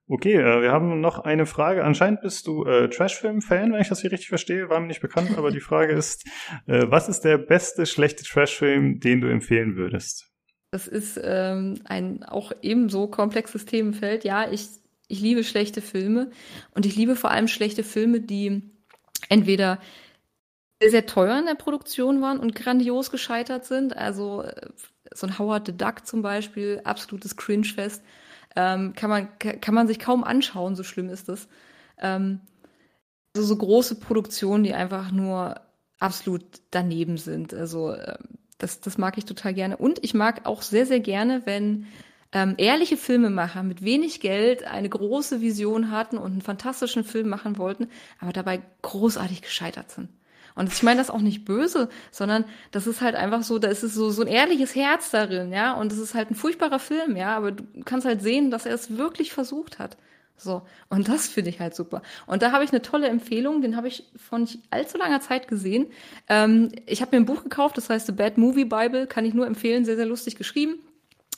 Okay, 0.08 0.36
äh, 0.36 0.62
wir 0.62 0.72
haben 0.72 1.02
noch 1.02 1.20
eine 1.20 1.46
Frage. 1.46 1.84
Anscheinend 1.84 2.22
bist 2.22 2.48
du 2.48 2.66
äh, 2.66 2.90
Trashfilm-Fan, 2.90 3.72
wenn 3.72 3.82
ich 3.82 3.90
das 3.90 4.02
hier 4.02 4.12
richtig 4.12 4.30
verstehe. 4.30 4.68
War 4.68 4.80
mir 4.80 4.88
nicht 4.88 5.02
bekannt, 5.02 5.38
aber 5.38 5.52
die 5.52 5.60
Frage 5.60 5.94
ist, 5.98 6.26
äh, 6.66 6.86
was 6.90 7.10
ist 7.10 7.22
der 7.22 7.38
beste 7.38 7.86
schlechte 7.86 8.24
Trashfilm, 8.24 9.00
den 9.00 9.22
du 9.22 9.28
empfehlen 9.28 9.76
würdest? 9.76 10.28
Das 10.72 10.88
ist 10.88 11.20
ähm, 11.24 11.76
ein 11.86 12.24
auch 12.24 12.52
ebenso 12.62 13.08
komplexes 13.08 13.66
Themenfeld. 13.66 14.24
Ja, 14.24 14.52
ich, 14.52 14.68
ich 15.08 15.22
liebe 15.22 15.44
schlechte 15.44 15.82
Filme 15.82 16.32
und 16.72 16.86
ich 16.86 16.96
liebe 16.96 17.16
vor 17.16 17.32
allem 17.32 17.48
schlechte 17.48 17.84
Filme, 17.84 18.20
die 18.20 18.64
entweder 19.30 19.80
sehr, 20.82 20.92
sehr 20.92 21.06
teuer 21.06 21.38
in 21.40 21.46
der 21.46 21.56
Produktion 21.56 22.22
waren 22.22 22.40
und 22.40 22.56
grandios 22.56 23.12
gescheitert 23.12 23.66
sind. 23.66 23.96
Also 23.96 24.44
äh, 24.44 24.70
so 25.14 25.28
ein 25.28 25.38
Howard 25.38 25.68
the 25.68 25.78
Duck 25.78 26.06
zum 26.06 26.22
Beispiel, 26.22 26.82
absolutes 26.84 27.36
Cringe-Fest. 27.36 28.04
Ähm, 28.56 28.94
kann, 28.96 29.10
man, 29.10 29.28
kann 29.40 29.76
man 29.76 29.88
sich 29.88 30.00
kaum 30.00 30.24
anschauen, 30.24 30.76
so 30.76 30.84
schlimm 30.84 31.10
ist 31.10 31.30
das. 31.30 31.48
Ähm, 31.98 32.42
also 33.36 33.48
so 33.48 33.58
große 33.58 33.96
Produktionen, 33.96 34.64
die 34.64 34.74
einfach 34.74 35.12
nur 35.12 35.62
absolut 36.00 36.44
daneben 36.72 37.18
sind. 37.18 37.54
Also 37.54 37.92
äh, 37.92 38.18
das, 38.58 38.82
das 38.82 38.98
mag 38.98 39.18
ich 39.18 39.26
total 39.26 39.54
gerne. 39.54 39.78
Und 39.78 40.04
ich 40.04 40.14
mag 40.14 40.46
auch 40.46 40.62
sehr, 40.62 40.86
sehr 40.86 41.00
gerne, 41.00 41.42
wenn 41.46 41.88
ähm, 42.32 42.56
ehrliche 42.58 42.98
Filmemacher 42.98 43.64
mit 43.64 43.84
wenig 43.84 44.20
Geld 44.22 44.64
eine 44.64 44.90
große 44.90 45.42
Vision 45.42 45.92
hatten 45.92 46.18
und 46.18 46.32
einen 46.32 46.42
fantastischen 46.42 47.04
Film 47.04 47.30
machen 47.30 47.58
wollten, 47.58 47.90
aber 48.20 48.34
dabei 48.34 48.62
großartig 48.82 49.42
gescheitert 49.42 49.92
sind. 49.92 50.10
Und 50.60 50.68
ich 50.74 50.84
meine 50.84 51.00
das 51.00 51.10
auch 51.10 51.22
nicht 51.22 51.46
böse, 51.46 51.88
sondern 52.12 52.44
das 52.72 52.86
ist 52.86 53.00
halt 53.00 53.16
einfach 53.16 53.44
so, 53.44 53.60
da 53.60 53.70
ist 53.70 53.82
es 53.82 53.94
so, 53.94 54.10
so 54.10 54.24
ein 54.24 54.28
ehrliches 54.28 54.76
Herz 54.76 55.10
darin, 55.10 55.54
ja. 55.54 55.72
Und 55.72 55.94
es 55.94 55.98
ist 55.98 56.16
halt 56.16 56.32
ein 56.32 56.36
furchtbarer 56.36 56.80
Film, 56.80 57.16
ja. 57.16 57.34
Aber 57.38 57.54
du 57.54 57.64
kannst 57.86 58.06
halt 58.06 58.22
sehen, 58.22 58.52
dass 58.52 58.66
er 58.66 58.74
es 58.74 58.98
wirklich 58.98 59.32
versucht 59.32 59.80
hat. 59.80 59.96
So, 60.36 60.64
und 60.90 61.08
das 61.08 61.30
finde 61.30 61.50
ich 61.50 61.62
halt 61.62 61.76
super. 61.76 62.02
Und 62.28 62.42
da 62.42 62.52
habe 62.52 62.66
ich 62.66 62.72
eine 62.72 62.82
tolle 62.82 63.08
Empfehlung, 63.08 63.62
den 63.62 63.78
habe 63.78 63.88
ich 63.88 64.04
vor 64.18 64.38
nicht 64.38 64.60
allzu 64.70 64.98
langer 64.98 65.22
Zeit 65.22 65.48
gesehen. 65.48 65.88
Ähm, 66.28 66.74
ich 66.88 67.02
habe 67.02 67.16
mir 67.16 67.24
ein 67.24 67.26
Buch 67.26 67.44
gekauft, 67.44 67.78
das 67.78 67.90
heißt 67.90 68.08
The 68.08 68.12
Bad 68.12 68.38
Movie 68.38 68.66
Bible, 68.66 69.08
kann 69.08 69.24
ich 69.24 69.34
nur 69.34 69.48
empfehlen, 69.48 69.86
sehr, 69.86 69.96
sehr 69.96 70.08
lustig 70.08 70.36
geschrieben. 70.36 70.80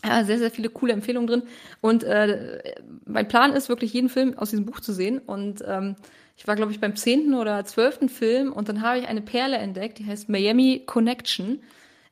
Ja, 0.04 0.24
sehr, 0.24 0.40
sehr 0.40 0.50
viele 0.50 0.70
coole 0.70 0.94
Empfehlungen 0.94 1.28
drin. 1.28 1.44
Und 1.80 2.04
äh, 2.04 2.74
mein 3.06 3.28
Plan 3.28 3.54
ist 3.54 3.70
wirklich, 3.70 3.94
jeden 3.94 4.10
Film 4.10 4.36
aus 4.36 4.50
diesem 4.50 4.66
Buch 4.66 4.80
zu 4.80 4.94
sehen. 4.94 5.20
Und 5.20 5.64
ähm, 5.68 5.96
ich 6.42 6.48
war, 6.48 6.56
glaube 6.56 6.72
ich, 6.72 6.80
beim 6.80 6.96
zehnten 6.96 7.36
oder 7.36 7.64
zwölften 7.66 8.10
Film 8.10 8.52
und 8.52 8.68
dann 8.68 8.82
habe 8.82 8.98
ich 8.98 9.08
eine 9.08 9.22
Perle 9.22 9.58
entdeckt, 9.58 10.00
die 10.00 10.08
heißt 10.08 10.28
Miami 10.28 10.82
Connection. 10.88 11.62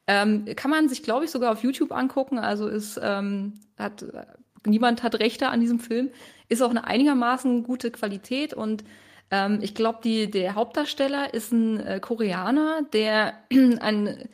Ähm, 0.06 0.46
kann 0.56 0.70
man 0.70 0.88
sich, 0.88 1.02
glaube 1.02 1.26
ich, 1.26 1.32
sogar 1.32 1.52
auf 1.52 1.64
YouTube 1.64 1.92
angucken. 1.92 2.38
Also 2.38 2.68
ist, 2.68 3.00
ähm, 3.02 3.54
hat, 3.80 4.06
niemand 4.68 5.02
hat 5.02 5.16
Rechte 5.16 5.48
an 5.48 5.62
diesem 5.62 5.80
Film. 5.80 6.12
Ist 6.48 6.62
auch 6.62 6.70
eine 6.70 6.86
einigermaßen 6.86 7.64
gute 7.64 7.90
Qualität 7.90 8.54
und 8.54 8.84
ähm, 9.32 9.62
ich 9.64 9.74
glaube, 9.74 10.28
der 10.28 10.54
Hauptdarsteller 10.54 11.34
ist 11.34 11.52
ein 11.52 11.80
äh, 11.80 12.00
Koreaner, 12.00 12.84
der 12.94 13.34
ein 13.50 14.30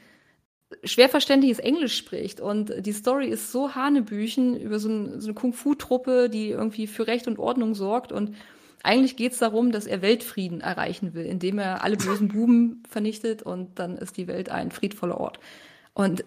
schwer 0.83 1.07
verständliches 1.07 1.59
Englisch 1.59 1.95
spricht. 1.95 2.41
Und 2.41 2.85
die 2.85 2.91
Story 2.91 3.29
ist 3.29 3.53
so 3.53 3.75
hanebüchen 3.75 4.59
über 4.59 4.77
so, 4.79 4.89
ein, 4.89 5.21
so 5.21 5.27
eine 5.27 5.35
Kung-Fu-Truppe, 5.35 6.29
die 6.29 6.49
irgendwie 6.49 6.85
für 6.85 7.07
Recht 7.07 7.29
und 7.29 7.39
Ordnung 7.39 7.75
sorgt. 7.75 8.11
Und 8.11 8.35
eigentlich 8.83 9.15
geht 9.15 9.33
es 9.33 9.39
darum, 9.39 9.71
dass 9.71 9.87
er 9.87 10.01
Weltfrieden 10.01 10.61
erreichen 10.61 11.13
will, 11.13 11.25
indem 11.25 11.59
er 11.59 11.83
alle 11.83 11.97
bösen 11.97 12.27
Buben 12.27 12.83
vernichtet 12.89 13.41
und 13.41 13.79
dann 13.79 13.97
ist 13.97 14.17
die 14.17 14.27
Welt 14.27 14.49
ein 14.49 14.71
friedvoller 14.71 15.19
Ort. 15.19 15.39
Und 15.93 16.23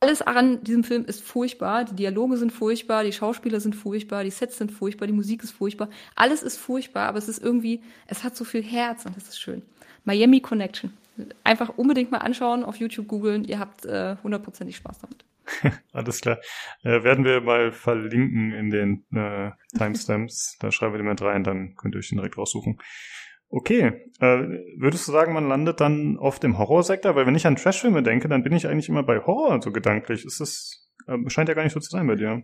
alles 0.00 0.22
an 0.22 0.62
diesem 0.62 0.84
Film 0.84 1.04
ist 1.06 1.22
furchtbar. 1.22 1.84
Die 1.84 1.96
Dialoge 1.96 2.36
sind 2.36 2.52
furchtbar, 2.52 3.04
die 3.04 3.12
Schauspieler 3.12 3.60
sind 3.60 3.74
furchtbar, 3.74 4.24
die 4.24 4.30
Sets 4.30 4.58
sind 4.58 4.70
furchtbar, 4.70 5.06
die 5.06 5.12
Musik 5.12 5.42
ist 5.42 5.52
furchtbar. 5.52 5.88
Alles 6.14 6.42
ist 6.42 6.58
furchtbar, 6.58 7.08
aber 7.08 7.18
es 7.18 7.28
ist 7.28 7.42
irgendwie, 7.42 7.80
es 8.06 8.22
hat 8.22 8.36
so 8.36 8.44
viel 8.44 8.62
Herz 8.62 9.06
und 9.06 9.16
das 9.16 9.28
ist 9.28 9.40
schön. 9.40 9.62
Miami 10.04 10.40
Connection. 10.40 10.92
Einfach 11.44 11.78
unbedingt 11.78 12.10
mal 12.10 12.18
anschauen, 12.18 12.62
auf 12.62 12.76
YouTube 12.76 13.08
googeln. 13.08 13.44
Ihr 13.44 13.58
habt 13.58 13.86
äh, 13.86 14.16
hundertprozentig 14.22 14.76
äh, 14.76 14.78
Spaß 14.78 14.98
damit. 15.00 15.24
Alles 15.92 16.20
klar. 16.20 16.38
Äh, 16.82 17.02
werden 17.02 17.24
wir 17.24 17.40
mal 17.40 17.72
verlinken 17.72 18.52
in 18.52 18.70
den 18.70 19.04
äh, 19.14 19.50
Timestamps. 19.76 20.56
da 20.60 20.70
schreiben 20.72 20.94
wir 20.94 20.98
den 20.98 21.08
mit 21.08 21.22
rein, 21.22 21.44
dann 21.44 21.74
könnt 21.76 21.94
ihr 21.94 21.98
euch 21.98 22.08
den 22.08 22.18
direkt 22.18 22.38
raussuchen. 22.38 22.78
Okay, 23.48 24.10
äh, 24.18 24.38
würdest 24.76 25.06
du 25.06 25.12
sagen, 25.12 25.32
man 25.32 25.48
landet 25.48 25.80
dann 25.80 26.18
oft 26.18 26.42
im 26.42 26.58
Horrorsektor? 26.58 27.14
Weil 27.14 27.26
wenn 27.26 27.36
ich 27.36 27.46
an 27.46 27.56
Trashfilme 27.56 28.02
denke, 28.02 28.28
dann 28.28 28.42
bin 28.42 28.52
ich 28.52 28.66
eigentlich 28.66 28.88
immer 28.88 29.04
bei 29.04 29.20
Horror 29.20 29.62
so 29.62 29.70
gedanklich. 29.70 30.24
Ist 30.24 30.40
das, 30.40 30.90
äh, 31.06 31.16
scheint 31.28 31.48
ja 31.48 31.54
gar 31.54 31.62
nicht 31.62 31.72
so 31.72 31.80
zu 31.80 31.90
sein 31.90 32.06
bei 32.06 32.16
dir. 32.16 32.42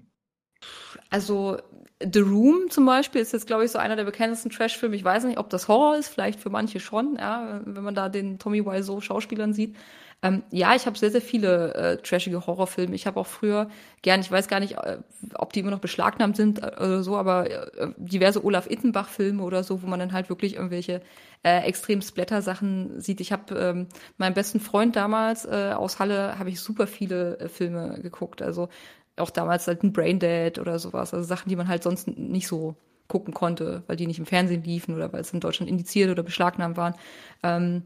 Also 1.10 1.58
The 2.00 2.20
Room 2.20 2.70
zum 2.70 2.86
Beispiel 2.86 3.20
ist 3.20 3.32
jetzt, 3.32 3.46
glaube 3.46 3.64
ich, 3.64 3.70
so 3.70 3.78
einer 3.78 3.96
der 3.96 4.04
bekanntesten 4.04 4.50
Trashfilme. 4.50 4.94
Ich 4.94 5.04
weiß 5.04 5.24
nicht, 5.24 5.38
ob 5.38 5.50
das 5.50 5.68
Horror 5.68 5.96
ist, 5.96 6.08
vielleicht 6.08 6.40
für 6.40 6.50
manche 6.50 6.80
schon, 6.80 7.16
ja, 7.18 7.60
wenn 7.64 7.84
man 7.84 7.94
da 7.94 8.08
den 8.08 8.38
Tommy 8.38 8.64
Wiseau 8.64 9.00
Schauspielern 9.00 9.52
sieht. 9.52 9.76
Ähm, 10.24 10.44
ja, 10.50 10.74
ich 10.76 10.86
habe 10.86 10.96
sehr, 10.96 11.10
sehr 11.10 11.20
viele 11.20 11.74
äh, 11.74 11.96
trashige 11.96 12.46
Horrorfilme. 12.46 12.94
Ich 12.94 13.06
habe 13.08 13.18
auch 13.18 13.26
früher 13.26 13.68
gern, 14.02 14.20
ich 14.20 14.30
weiß 14.30 14.46
gar 14.46 14.60
nicht, 14.60 14.76
äh, 14.78 14.98
ob 15.34 15.52
die 15.52 15.60
immer 15.60 15.72
noch 15.72 15.80
beschlagnahmt 15.80 16.36
sind 16.36 16.62
äh, 16.62 16.66
oder 16.76 17.02
so, 17.02 17.16
aber 17.16 17.50
äh, 17.50 17.92
diverse 17.96 18.44
Olaf 18.44 18.70
Ittenbach-Filme 18.70 19.42
oder 19.42 19.64
so, 19.64 19.82
wo 19.82 19.88
man 19.88 19.98
dann 19.98 20.12
halt 20.12 20.28
wirklich 20.28 20.54
irgendwelche 20.54 21.02
äh, 21.42 21.62
extrem 21.64 22.02
Splatter-Sachen 22.02 23.00
sieht. 23.00 23.20
Ich 23.20 23.32
habe 23.32 23.54
ähm, 23.58 23.88
meinen 24.16 24.34
besten 24.34 24.60
Freund 24.60 24.94
damals 24.94 25.44
äh, 25.44 25.72
aus 25.74 25.98
Halle, 25.98 26.38
habe 26.38 26.50
ich 26.50 26.60
super 26.60 26.86
viele 26.86 27.38
äh, 27.40 27.48
Filme 27.48 27.98
geguckt. 28.00 28.42
Also 28.42 28.68
auch 29.16 29.30
damals 29.30 29.66
halt 29.66 29.82
ein 29.82 29.92
Braindead 29.92 30.58
oder 30.60 30.78
sowas. 30.78 31.12
Also 31.12 31.26
Sachen, 31.26 31.48
die 31.48 31.56
man 31.56 31.66
halt 31.68 31.82
sonst 31.82 32.06
nicht 32.06 32.46
so 32.46 32.76
gucken 33.08 33.34
konnte, 33.34 33.82
weil 33.88 33.96
die 33.96 34.06
nicht 34.06 34.20
im 34.20 34.26
Fernsehen 34.26 34.62
liefen 34.62 34.94
oder 34.94 35.12
weil 35.12 35.20
es 35.20 35.32
in 35.32 35.40
Deutschland 35.40 35.68
indiziert 35.70 36.10
oder 36.10 36.22
beschlagnahmt 36.22 36.76
waren. 36.76 36.94
Ähm, 37.42 37.82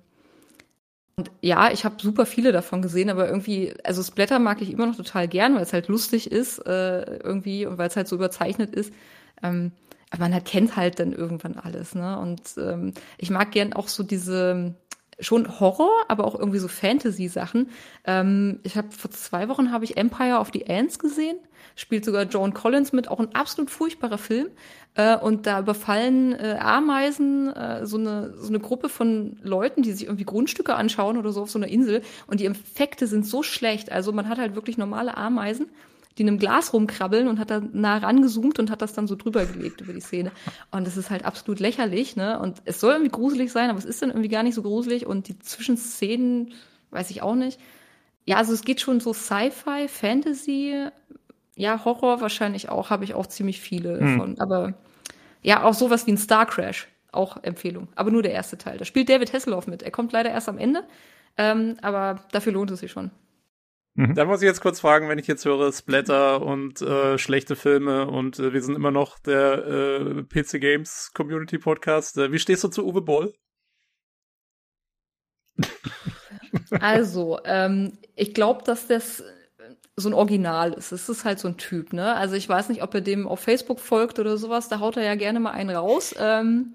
und 1.19 1.31
ja, 1.41 1.73
ich 1.73 1.87
habe 1.87 1.97
super 1.99 2.27
viele 2.27 2.53
davon 2.53 2.83
gesehen, 2.83 3.09
aber 3.09 3.27
irgendwie, 3.27 3.73
also 3.85 4.03
Splatter 4.03 4.39
mag 4.39 4.61
ich 4.61 4.71
immer 4.71 4.87
noch 4.87 4.97
total 4.97 5.29
gern, 5.29 5.55
weil 5.55 5.63
es 5.63 5.73
halt 5.73 5.89
lustig 5.89 6.31
ist 6.31 6.59
äh, 6.67 7.17
irgendwie 7.21 7.65
und 7.65 7.79
weil 7.79 7.89
es 7.89 7.97
halt 7.97 8.07
so 8.07 8.17
überzeichnet 8.17 8.75
ist. 8.75 8.93
Ähm, 9.43 9.73
aber 10.11 10.25
man 10.25 10.35
halt 10.35 10.45
kennt 10.45 10.77
halt 10.77 11.01
dann 11.01 11.15
irgendwann 11.15 11.57
alles, 11.57 11.95
ne? 11.95 12.19
Und 12.19 12.43
ähm, 12.59 12.93
ich 13.17 13.31
mag 13.31 13.51
gern 13.51 13.73
auch 13.73 13.89
so 13.89 14.03
diese 14.03 14.75
schon 15.19 15.61
Horror, 15.61 15.91
aber 16.09 16.25
auch 16.25 16.39
irgendwie 16.39 16.59
so 16.59 16.69
Fantasy-Sachen. 16.69 17.71
Ähm, 18.05 18.61
ich 18.63 18.77
habe 18.77 18.89
vor 18.91 19.11
zwei 19.11 19.49
Wochen 19.49 19.73
habe 19.73 19.85
ich 19.85 19.97
Empire 19.97 20.39
of 20.39 20.51
the 20.53 20.67
Ants 20.67 20.99
gesehen. 20.99 21.39
Spielt 21.75 22.05
sogar 22.05 22.25
Joan 22.25 22.55
Collins 22.55 22.93
mit, 22.93 23.09
auch 23.09 23.21
ein 23.21 23.35
absolut 23.35 23.71
furchtbarer 23.71 24.19
Film. 24.19 24.49
Äh, 24.95 25.17
und 25.17 25.47
da 25.47 25.61
überfallen 25.61 26.33
äh, 26.33 26.59
Ameisen 26.61 27.53
äh, 27.55 27.87
so, 27.87 27.99
eine, 27.99 28.35
so 28.37 28.49
eine 28.49 28.61
Gruppe 28.61 28.89
von 28.89 29.39
Leuten, 29.43 29.83
die 29.83 29.93
sich 29.93 30.05
irgendwie 30.05 30.25
Grundstücke 30.25 30.75
anschauen 30.75 31.17
oder 31.17 31.33
so 31.33 31.43
auf 31.43 31.51
so 31.51 31.59
einer 31.59 31.69
Insel. 31.69 32.03
Und 32.27 32.41
die 32.41 32.47
Effekte 32.47 33.07
sind 33.07 33.27
so 33.27 33.43
schlecht. 33.43 33.93
Also 33.93 34.13
man 34.13 34.29
hat 34.29 34.39
halt 34.39 34.55
wirklich 34.55 34.79
normale 34.79 35.17
Ameisen 35.17 35.69
die 36.17 36.23
in 36.23 36.29
einem 36.29 36.39
Glas 36.39 36.73
rumkrabbeln 36.73 37.29
und 37.29 37.39
hat 37.39 37.51
da 37.51 37.61
nah 37.73 37.99
rangezoomt 37.99 38.59
und 38.59 38.71
hat 38.71 38.83
das 38.83 38.95
dann 38.95 39.07
so 39.07 39.17
drüber 39.17 39.45
gelegt 39.45 39.81
über 39.81 39.93
die 39.93 40.01
Szene. 40.01 40.33
Und 40.71 40.87
das 40.87 40.97
ist 40.97 41.11
halt 41.11 41.25
absolut 41.25 41.61
lächerlich, 41.61 42.17
ne? 42.17 42.39
Und 42.39 42.63
es 42.65 42.81
soll 42.81 42.93
irgendwie 42.93 43.13
gruselig 43.13 43.53
sein, 43.53 43.69
aber 43.69 43.79
es 43.79 43.85
ist 43.85 44.03
dann 44.03 44.11
irgendwie 44.11 44.29
gar 44.29 44.43
nicht 44.43 44.55
so 44.55 44.63
gruselig 44.63 45.07
und 45.07 45.29
die 45.29 45.39
Zwischenszenen 45.39 46.55
weiß 46.91 47.11
ich 47.11 47.23
auch 47.23 47.35
nicht. 47.35 47.61
Ja, 48.25 48.37
also 48.37 48.53
es 48.53 48.63
geht 48.63 48.81
schon 48.81 49.01
so 49.01 49.13
Sci-Fi, 49.13 49.89
Fantasy, 49.89 50.89
ja, 51.55 51.85
Horror 51.85 52.21
wahrscheinlich 52.21 52.69
auch, 52.69 52.91
habe 52.91 53.05
ich 53.05 53.15
auch 53.15 53.27
ziemlich 53.27 53.61
viele 53.61 54.01
hm. 54.01 54.19
von. 54.19 54.41
Aber 54.41 54.75
ja, 55.43 55.63
auch 55.65 55.75
sowas 55.75 56.07
wie 56.07 56.13
ein 56.13 56.19
Star 56.19 56.47
Crash, 56.47 56.89
auch 57.13 57.43
Empfehlung. 57.43 57.89
Aber 57.95 58.11
nur 58.11 58.23
der 58.23 58.33
erste 58.33 58.59
Teil. 58.59 58.79
Da 58.79 58.85
spielt 58.85 59.09
David 59.09 59.33
Hasselhoff 59.33 59.67
mit. 59.67 59.83
Er 59.83 59.91
kommt 59.91 60.13
leider 60.13 60.31
erst 60.31 60.49
am 60.49 60.59
Ende, 60.59 60.85
ähm, 61.37 61.77
aber 61.83 62.21
dafür 62.33 62.53
lohnt 62.53 62.71
es 62.71 62.81
sich 62.81 62.91
schon. 62.91 63.11
Mhm. 63.97 64.15
Da 64.15 64.27
muss 64.27 64.43
ich 64.43 64.47
jetzt 64.47 64.61
kurz 64.61 64.81
fragen, 64.81 65.09
wenn 65.09 65.19
ich 65.19 65.27
jetzt 65.27 65.47
höre 65.47 65.73
Splatter 65.73 66.43
und 66.43 66.83
äh, 66.83 67.17
schlechte 67.17 67.57
Filme 67.57 68.07
und 68.07 68.39
äh, 68.39 68.53
wir 68.53 68.63
sind 68.63 68.75
immer 68.75 68.91
noch 68.91 69.19
der 69.19 69.67
äh, 69.67 70.23
PC 70.23 70.61
Games 70.61 71.13
Community 71.15 71.59
Podcast. 71.59 72.19
Äh, 72.19 72.31
wie 72.31 72.39
stehst 72.39 72.63
du 72.63 72.69
zu 72.69 72.87
Uwe 72.87 73.01
Boll? 73.01 73.35
Also, 76.81 77.39
ähm, 77.45 77.99
ich 78.17 78.35
glaube, 78.35 78.65
dass 78.65 78.87
das 78.87 79.25
so 79.97 80.11
ein 80.11 80.15
Original 80.15 80.75
ist. 80.75 80.93
Es 80.93 81.09
ist 81.09 81.25
halt 81.25 81.39
so 81.39 81.49
ein 81.49 81.57
Typ, 81.57 81.95
ne? 81.95 82.15
Also 82.17 82.35
ich 82.35 82.47
weiß 82.47 82.69
nicht, 82.69 82.83
ob 82.83 82.93
er 82.95 83.01
dem 83.01 83.27
auf 83.27 83.41
Facebook 83.41 83.81
folgt 83.81 84.19
oder 84.19 84.37
sowas, 84.37 84.69
da 84.69 84.79
haut 84.79 84.99
er 84.99 85.05
ja 85.05 85.15
gerne 85.15 85.41
mal 85.41 85.53
einen 85.53 85.75
raus. 85.75 86.15
Ähm, 86.19 86.75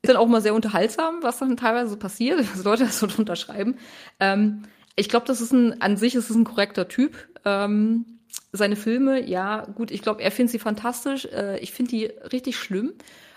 ist 0.00 0.08
dann 0.08 0.16
auch 0.16 0.26
mal 0.26 0.40
sehr 0.40 0.54
unterhaltsam, 0.54 1.22
was 1.22 1.38
dann 1.38 1.56
teilweise 1.58 1.90
so 1.90 1.96
passiert, 1.98 2.40
dass 2.40 2.64
Leute 2.64 2.84
das 2.84 2.98
so 2.98 3.06
drunter 3.06 3.36
schreiben. 3.36 3.76
Ähm, 4.20 4.62
ich 4.96 5.08
glaube, 5.08 5.26
das 5.26 5.40
ist 5.40 5.52
ein, 5.52 5.80
an 5.80 5.96
sich 5.96 6.14
ist 6.14 6.30
es 6.30 6.36
ein 6.36 6.44
korrekter 6.44 6.88
Typ. 6.88 7.16
Ähm, 7.44 8.20
seine 8.52 8.76
Filme, 8.76 9.26
ja, 9.26 9.64
gut, 9.74 9.90
ich 9.90 10.02
glaube, 10.02 10.22
er 10.22 10.30
findet 10.30 10.52
sie 10.52 10.58
fantastisch. 10.58 11.26
Äh, 11.26 11.58
ich 11.58 11.72
finde 11.72 11.90
die 11.90 12.04
richtig 12.04 12.56
schlimm. 12.56 12.92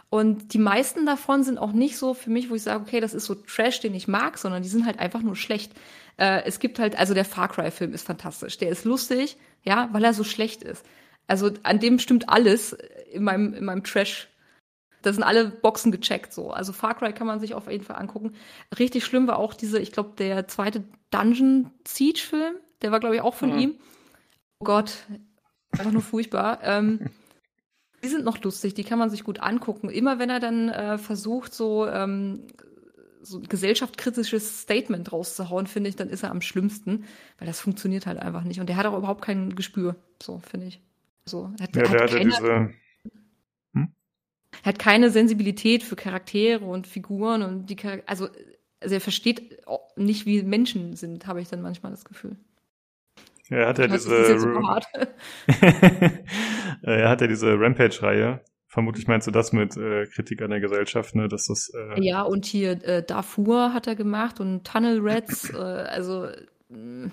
Und 0.10 0.54
die 0.54 0.60
meisten 0.60 1.06
davon 1.06 1.44
sind 1.44 1.58
auch 1.58 1.72
nicht 1.72 1.98
so 1.98 2.14
für 2.14 2.30
mich, 2.30 2.50
wo 2.50 2.56
ich 2.56 2.64
sage, 2.64 2.82
okay, 2.82 3.00
das 3.00 3.14
ist 3.14 3.26
so 3.26 3.36
Trash, 3.36 3.80
den 3.80 3.96
ich 3.96 4.08
mag, 4.08 4.38
sondern 4.38 4.64
die 4.64 4.70
sind 4.70 4.86
halt 4.86 5.00
einfach 5.00 5.22
nur 5.22 5.36
schlecht. 5.36 5.74
Äh, 6.18 6.44
es 6.46 6.60
gibt 6.60 6.80
halt, 6.80 6.98
also 6.98 7.14
der 7.14 7.26
Far 7.26 7.50
Cry-Film 7.50 7.94
ist 7.94 8.06
fantastisch. 8.06 8.58
Der 8.58 8.70
ist 8.70 8.86
lustig, 8.86 9.38
ja, 9.64 9.90
weil 9.92 10.04
er 10.04 10.14
so 10.14 10.24
schlecht 10.24 10.64
ist. 10.64 10.86
Also 11.28 11.52
an 11.64 11.80
dem 11.80 12.00
stimmt 12.00 12.30
alles 12.30 12.74
in 13.12 13.24
meinem, 13.24 13.54
in 13.54 13.66
meinem 13.66 13.84
Trash 13.84 14.30
da 15.06 15.14
sind 15.14 15.24
alle 15.24 15.46
Boxen 15.50 15.92
gecheckt 15.92 16.34
so. 16.34 16.50
Also 16.50 16.74
Far 16.74 16.96
Cry 16.96 17.14
kann 17.14 17.28
man 17.28 17.40
sich 17.40 17.54
auf 17.54 17.70
jeden 17.70 17.84
Fall 17.84 17.98
angucken. 17.98 18.34
Richtig 18.80 19.06
schlimm 19.06 19.28
war 19.28 19.38
auch 19.38 19.54
diese, 19.54 19.80
ich 19.80 19.92
glaube, 19.92 20.14
der 20.18 20.48
zweite 20.48 20.84
Dungeon 21.16 21.72
Siege 21.88 22.20
Film, 22.20 22.56
der 22.82 22.92
war 22.92 23.00
glaube 23.00 23.16
ich 23.16 23.22
auch 23.22 23.36
von 23.36 23.54
mhm. 23.54 23.60
ihm. 23.60 23.76
Oh 24.60 24.66
Gott, 24.66 25.06
einfach 25.72 25.92
nur 25.92 26.02
furchtbar. 26.02 26.60
ähm, 26.64 27.10
die 28.04 28.10
sind 28.10 28.26
noch 28.26 28.42
lustig, 28.44 28.74
die 28.74 28.84
kann 28.84 29.00
man 29.00 29.10
sich 29.10 29.24
gut 29.24 29.40
angucken. 29.40 29.90
Immer 29.90 30.20
wenn 30.20 30.30
er 30.30 30.40
dann 30.40 30.70
äh, 30.70 30.98
versucht, 30.98 31.54
so, 31.54 31.88
ähm, 31.88 32.48
so 33.22 33.40
ein 33.40 33.48
gesellschaftskritisches 33.48 34.62
Statement 34.62 35.12
rauszuhauen, 35.12 35.66
finde 35.66 35.90
ich, 35.90 35.96
dann 35.96 36.10
ist 36.10 36.24
er 36.24 36.30
am 36.30 36.42
schlimmsten, 36.42 37.06
weil 37.40 37.48
das 37.48 37.60
funktioniert 37.60 38.06
halt 38.06 38.20
einfach 38.20 38.44
nicht. 38.44 38.60
Und 38.60 38.70
der 38.70 38.78
hat 38.78 38.86
auch 38.86 38.98
überhaupt 38.98 39.24
kein 39.24 39.56
Gespür, 39.56 39.96
so 40.22 40.40
finde 40.40 40.68
ich. 40.68 40.82
So, 41.26 41.52
hat, 41.60 41.76
ja, 41.76 41.90
hat, 41.90 42.14
hat 42.14 42.24
diese 42.24 42.70
er 44.64 44.70
hat 44.70 44.80
keine 44.80 45.10
Sensibilität 45.10 45.84
für 45.84 45.96
Charaktere 45.96 46.66
und 46.66 46.88
Figuren 46.88 47.42
und 47.44 47.70
die 47.70 47.76
Charaktere, 47.76 48.08
also, 48.08 48.30
also 48.82 48.96
er 48.96 49.02
versteht 49.02 49.60
nicht, 49.96 50.26
wie 50.26 50.44
Menschen 50.44 50.96
sind, 50.96 51.28
habe 51.28 51.42
ich 51.42 51.50
dann 51.50 51.62
manchmal 51.62 51.92
das 51.92 52.06
Gefühl. 52.06 52.38
Er 53.50 53.68
hat 53.68 53.78
ja 53.78 53.88
diese, 53.88 54.16
er 56.82 57.10
hat 57.10 57.22
ja 57.22 57.28
diese 57.28 57.60
Rampage-Reihe. 57.60 58.42
Vermutlich 58.68 59.08
meinst 59.08 59.28
du 59.28 59.32
das 59.32 59.54
mit 59.54 59.78
äh, 59.78 60.06
Kritik 60.08 60.42
an 60.42 60.50
der 60.50 60.60
Gesellschaft, 60.60 61.16
ne? 61.16 61.30
Dass 61.30 61.46
das. 61.46 61.72
Äh 61.74 62.04
ja, 62.04 62.24
und 62.24 62.46
hier 62.46 62.72
äh, 62.84 63.06
Darfur 63.06 63.74
hat 63.74 63.88
er 63.88 63.96
gemacht 63.96 64.40
und 64.40 64.66
Tunnel 64.66 65.00
Rats, 65.02 65.54
äh, 65.54 65.58
also. 65.58 66.28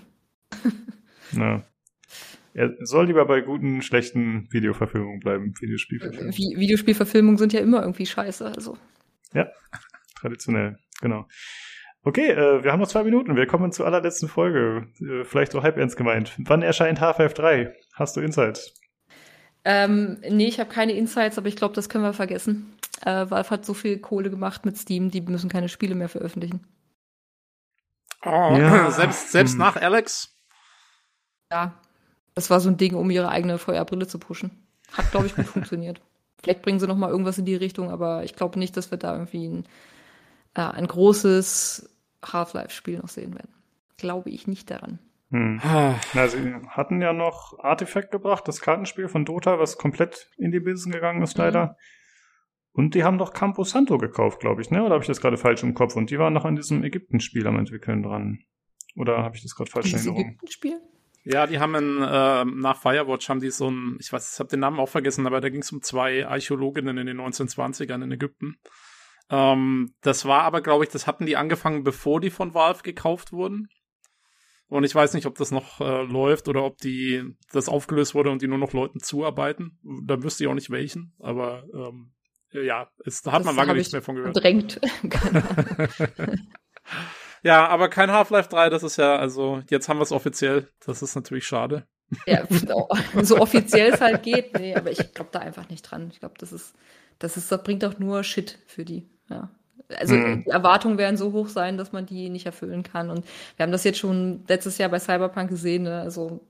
ja. 1.32 1.62
Er 2.54 2.74
soll 2.80 3.06
lieber 3.06 3.24
bei 3.26 3.40
guten, 3.40 3.80
schlechten 3.80 4.48
Videoverfilmungen 4.50 5.20
bleiben, 5.20 5.54
Videospielverfilmungen. 5.60 6.36
Vi 6.36 6.56
Videospielverfilmungen 6.58 7.38
sind 7.38 7.52
ja 7.52 7.60
immer 7.60 7.82
irgendwie 7.82 8.06
scheiße, 8.06 8.46
also. 8.46 8.76
Ja, 9.32 9.48
traditionell, 10.18 10.78
genau. 11.02 11.26
Okay, 12.04 12.30
äh, 12.30 12.64
wir 12.64 12.72
haben 12.72 12.80
noch 12.80 12.88
zwei 12.88 13.04
Minuten. 13.04 13.36
Wir 13.36 13.46
kommen 13.46 13.70
zur 13.70 13.86
allerletzten 13.86 14.28
Folge. 14.28 14.88
Äh, 15.00 15.24
vielleicht 15.24 15.52
so 15.52 15.62
halb 15.62 15.76
ernst 15.76 15.96
gemeint. 15.96 16.32
Wann 16.38 16.62
erscheint 16.62 17.00
Half-Life 17.00 17.34
3? 17.34 17.74
Hast 17.92 18.16
du 18.16 18.20
Insights? 18.20 18.74
Ähm, 19.64 20.18
nee, 20.28 20.48
ich 20.48 20.58
habe 20.58 20.70
keine 20.70 20.92
Insights, 20.92 21.38
aber 21.38 21.46
ich 21.46 21.56
glaube, 21.56 21.74
das 21.74 21.88
können 21.88 22.02
wir 22.02 22.12
vergessen. 22.12 22.76
Äh, 23.04 23.30
Valve 23.30 23.50
hat 23.50 23.64
so 23.64 23.74
viel 23.74 23.98
Kohle 23.98 24.30
gemacht 24.30 24.64
mit 24.64 24.76
Steam, 24.76 25.10
die 25.10 25.20
müssen 25.20 25.48
keine 25.50 25.68
Spiele 25.68 25.94
mehr 25.94 26.08
veröffentlichen. 26.08 26.66
Oh, 28.24 28.56
ja. 28.58 28.90
selbst 28.90 29.30
selbst 29.30 29.52
hm. 29.52 29.58
nach 29.58 29.76
Alex? 29.76 30.34
Ja, 31.52 31.74
das 32.34 32.50
war 32.50 32.60
so 32.60 32.68
ein 32.68 32.76
Ding, 32.76 32.94
um 32.94 33.10
ihre 33.10 33.28
eigene 33.28 33.58
VR-Brille 33.58 34.06
zu 34.06 34.18
pushen. 34.18 34.66
Hat, 34.92 35.10
glaube 35.10 35.26
ich, 35.26 35.36
gut 35.36 35.46
funktioniert. 35.54 36.00
Vielleicht 36.42 36.62
bringen 36.62 36.80
sie 36.80 36.88
noch 36.88 36.96
mal 36.96 37.10
irgendwas 37.10 37.38
in 37.38 37.44
die 37.44 37.54
Richtung, 37.54 37.90
aber 37.90 38.24
ich 38.24 38.34
glaube 38.34 38.58
nicht, 38.58 38.76
dass 38.76 38.90
wir 38.90 38.98
da 38.98 39.12
irgendwie 39.12 39.46
ein, 39.46 39.64
äh, 40.54 40.62
ein 40.62 40.86
großes 40.86 41.88
Half-Life-Spiel 42.24 42.98
noch 42.98 43.08
sehen 43.08 43.34
werden. 43.34 43.52
Glaube 43.96 44.30
ich 44.30 44.46
nicht 44.46 44.70
daran. 44.70 44.98
Hm. 45.30 45.60
Na, 45.62 46.28
sie 46.28 46.54
hatten 46.68 47.00
ja 47.00 47.14
noch 47.14 47.58
Artifact 47.58 48.10
gebracht, 48.10 48.46
das 48.46 48.60
Kartenspiel 48.60 49.08
von 49.08 49.24
Dota, 49.24 49.58
was 49.58 49.78
komplett 49.78 50.30
in 50.36 50.52
die 50.52 50.60
Business 50.60 50.94
gegangen 50.94 51.22
ist, 51.22 51.38
leider. 51.38 51.66
Mhm. 51.66 51.74
Und 52.74 52.94
die 52.94 53.04
haben 53.04 53.18
doch 53.18 53.32
Campo 53.32 53.64
Santo 53.64 53.98
gekauft, 53.98 54.40
glaube 54.40 54.62
ich, 54.62 54.70
ne? 54.70 54.82
Oder 54.82 54.94
habe 54.94 55.02
ich 55.02 55.08
das 55.08 55.20
gerade 55.20 55.36
falsch 55.36 55.62
im 55.62 55.74
Kopf? 55.74 55.96
Und 55.96 56.10
die 56.10 56.18
waren 56.18 56.32
noch 56.32 56.44
an 56.44 56.56
diesem 56.56 56.82
Ägypten-Spiel 56.84 57.46
am 57.46 57.58
entwickeln 57.58 58.02
dran. 58.02 58.40
Oder 58.96 59.22
habe 59.22 59.36
ich 59.36 59.42
das 59.42 59.54
gerade 59.54 59.70
falsch 59.70 59.92
in 59.92 59.98
Erinnerung? 59.98 60.20
Ägypten-Spiel? 60.20 60.80
Ja, 61.24 61.46
die 61.46 61.60
haben 61.60 61.74
in, 61.76 62.02
äh, 62.02 62.44
nach 62.44 62.80
Firewatch 62.80 63.28
haben 63.28 63.40
die 63.40 63.50
so 63.50 63.70
ein, 63.70 63.96
ich 64.00 64.12
weiß, 64.12 64.34
ich 64.34 64.40
habe 64.40 64.50
den 64.50 64.60
Namen 64.60 64.80
auch 64.80 64.88
vergessen, 64.88 65.26
aber 65.26 65.40
da 65.40 65.50
ging 65.50 65.60
es 65.60 65.70
um 65.70 65.82
zwei 65.82 66.26
Archäologinnen 66.26 66.98
in 66.98 67.06
den 67.06 67.20
1920ern 67.20 68.02
in 68.02 68.12
Ägypten. 68.12 68.56
Ähm, 69.32 69.94
das 70.02 70.26
war 70.26 70.42
aber, 70.42 70.60
glaube 70.60 70.84
ich, 70.84 70.90
das 70.90 71.06
hatten 71.06 71.24
die 71.24 71.36
angefangen, 71.36 71.82
bevor 71.82 72.20
die 72.20 72.30
von 72.30 72.52
Valve 72.52 72.82
gekauft 72.82 73.32
wurden. 73.32 73.68
Und 74.68 74.84
ich 74.84 74.94
weiß 74.94 75.14
nicht, 75.14 75.26
ob 75.26 75.36
das 75.36 75.50
noch 75.50 75.80
äh, 75.80 76.02
läuft 76.02 76.48
oder 76.48 76.64
ob 76.64 76.78
die 76.78 77.24
das 77.50 77.68
aufgelöst 77.68 78.14
wurde 78.14 78.30
und 78.30 78.42
die 78.42 78.46
nur 78.46 78.58
noch 78.58 78.72
Leuten 78.72 79.00
zuarbeiten. 79.00 79.78
Da 80.04 80.22
wüsste 80.22 80.44
ich 80.44 80.50
auch 80.50 80.54
nicht 80.54 80.70
welchen, 80.70 81.14
aber 81.18 81.64
ähm, 81.74 82.12
ja, 82.52 82.90
es, 83.04 83.22
da 83.22 83.32
hat 83.32 83.40
das 83.40 83.46
man 83.46 83.56
lange 83.56 83.74
nichts 83.74 83.92
mehr 83.92 84.02
von 84.02 84.16
gehört. 84.16 84.36
Drängt. 84.36 84.80
ja, 87.42 87.66
aber 87.68 87.88
kein 87.88 88.10
Half-Life 88.10 88.50
3, 88.50 88.68
das 88.68 88.82
ist 88.82 88.98
ja, 88.98 89.16
also 89.16 89.62
jetzt 89.70 89.88
haben 89.88 89.98
wir 89.98 90.04
es 90.04 90.12
offiziell. 90.12 90.68
Das 90.84 91.02
ist 91.02 91.14
natürlich 91.14 91.46
schade. 91.46 91.86
Ja, 92.26 92.46
so 93.22 93.38
offiziell 93.38 93.92
es 93.92 94.00
halt 94.00 94.22
geht. 94.22 94.58
Nee, 94.58 94.74
aber 94.74 94.90
ich 94.90 95.14
glaube 95.14 95.30
da 95.32 95.38
einfach 95.38 95.70
nicht 95.70 95.82
dran. 95.82 96.10
Ich 96.12 96.20
glaube, 96.20 96.34
das 96.38 96.52
ist, 96.52 96.74
das 97.18 97.36
ist, 97.36 97.50
das 97.50 97.62
bringt 97.62 97.84
auch 97.84 97.98
nur 97.98 98.24
Shit 98.24 98.58
für 98.66 98.84
die. 98.84 99.11
Ja. 99.28 99.50
Also 99.98 100.14
mhm. 100.14 100.44
die 100.44 100.50
Erwartungen 100.50 100.98
werden 100.98 101.16
so 101.16 101.32
hoch 101.32 101.48
sein, 101.48 101.76
dass 101.76 101.92
man 101.92 102.06
die 102.06 102.30
nicht 102.30 102.46
erfüllen 102.46 102.82
kann. 102.82 103.10
Und 103.10 103.24
wir 103.56 103.64
haben 103.64 103.72
das 103.72 103.84
jetzt 103.84 103.98
schon 103.98 104.44
letztes 104.48 104.78
Jahr 104.78 104.88
bei 104.88 104.98
Cyberpunk 104.98 105.50
gesehen. 105.50 105.84
Ne? 105.84 106.00
Also, 106.00 106.40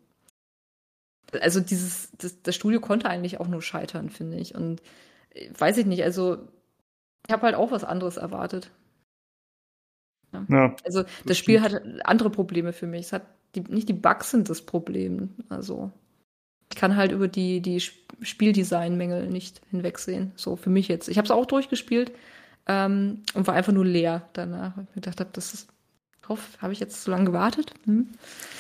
also 1.41 1.61
dieses, 1.61 2.13
das, 2.19 2.43
das 2.43 2.55
Studio 2.55 2.81
konnte 2.81 3.09
eigentlich 3.09 3.41
auch 3.41 3.49
nur 3.49 3.63
scheitern, 3.63 4.11
finde 4.11 4.39
ich. 4.39 4.55
Und 4.55 4.83
weiß 5.59 5.79
ich 5.79 5.87
nicht, 5.87 6.03
also 6.03 6.39
ich 7.27 7.33
habe 7.33 7.43
halt 7.43 7.55
auch 7.55 7.71
was 7.71 7.85
anderes 7.85 8.17
erwartet. 8.17 8.71
Ja. 10.33 10.47
ja 10.49 10.77
also 10.85 11.03
das, 11.03 11.13
das 11.25 11.39
Spiel 11.39 11.61
hat 11.61 11.83
andere 12.05 12.31
Probleme 12.31 12.73
für 12.73 12.87
mich. 12.87 13.07
Es 13.07 13.13
hat 13.13 13.23
die, 13.55 13.61
nicht 13.61 13.89
die 13.89 13.95
Bugs 13.95 14.31
sind 14.31 14.49
das 14.49 14.63
Problem. 14.63 15.31
Also 15.49 15.91
ich 16.71 16.77
kann 16.77 16.97
halt 16.97 17.13
über 17.13 17.29
die, 17.29 17.61
die 17.61 17.81
Spieldesign-Mängel 17.81 19.29
nicht 19.29 19.61
hinwegsehen. 19.71 20.33
So 20.37 20.57
für 20.57 20.71
mich 20.71 20.89
jetzt. 20.89 21.09
Ich 21.09 21.19
habe 21.19 21.27
es 21.27 21.31
auch 21.31 21.47
durchgespielt 21.47 22.13
ähm, 22.67 23.23
und 23.35 23.47
war 23.47 23.55
einfach 23.55 23.73
nur 23.73 23.85
leer 23.85 24.29
danach. 24.33 24.73
Ich 24.89 24.95
gedacht 24.95 25.21
habe, 25.21 25.31
das 25.33 25.55
ist. 25.55 25.69
Habe 26.63 26.73
ich 26.73 26.81
jetzt 26.81 27.05
so 27.05 27.11
lange 27.11 27.27
gewartet? 27.27 27.75
Hm? 27.85 28.09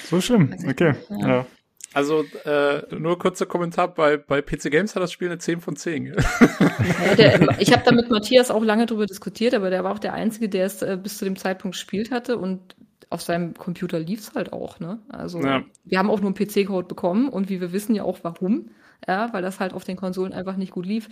So 0.04 0.20
schlimm. 0.20 0.54
Okay. 0.68 0.94
Ja. 1.08 1.28
ja. 1.28 1.46
Also 1.94 2.24
äh, 2.44 2.82
nur 2.94 3.18
kurzer 3.18 3.46
Kommentar, 3.46 3.88
bei, 3.88 4.16
bei 4.16 4.40
PC 4.40 4.70
Games 4.70 4.94
hat 4.94 5.02
das 5.02 5.12
Spiel 5.12 5.28
eine 5.28 5.38
10 5.38 5.60
von 5.60 5.76
10. 5.76 6.06
Ja, 6.06 7.14
der, 7.16 7.60
ich 7.60 7.72
habe 7.72 7.82
da 7.84 7.92
mit 7.92 8.10
Matthias 8.10 8.50
auch 8.50 8.64
lange 8.64 8.86
drüber 8.86 9.06
diskutiert, 9.06 9.54
aber 9.54 9.70
der 9.70 9.84
war 9.84 9.92
auch 9.92 9.98
der 9.98 10.14
Einzige, 10.14 10.48
der 10.48 10.66
es 10.66 10.82
äh, 10.82 10.98
bis 11.00 11.18
zu 11.18 11.24
dem 11.24 11.36
Zeitpunkt 11.36 11.76
gespielt 11.76 12.10
hatte 12.10 12.38
und 12.38 12.76
auf 13.10 13.22
seinem 13.22 13.54
Computer 13.54 13.98
lief 13.98 14.20
es 14.20 14.34
halt 14.34 14.52
auch. 14.52 14.80
Ne? 14.80 14.98
Also 15.08 15.40
ja. 15.40 15.62
wir 15.84 15.98
haben 15.98 16.10
auch 16.10 16.20
nur 16.20 16.34
einen 16.34 16.34
PC-Code 16.34 16.88
bekommen 16.88 17.28
und 17.28 17.50
wie 17.50 17.60
wir 17.60 17.72
wissen 17.72 17.94
ja 17.94 18.04
auch 18.04 18.20
warum, 18.22 18.70
ja, 19.06 19.32
weil 19.32 19.42
das 19.42 19.60
halt 19.60 19.74
auf 19.74 19.84
den 19.84 19.96
Konsolen 19.96 20.32
einfach 20.32 20.56
nicht 20.56 20.72
gut 20.72 20.86
lief. 20.86 21.08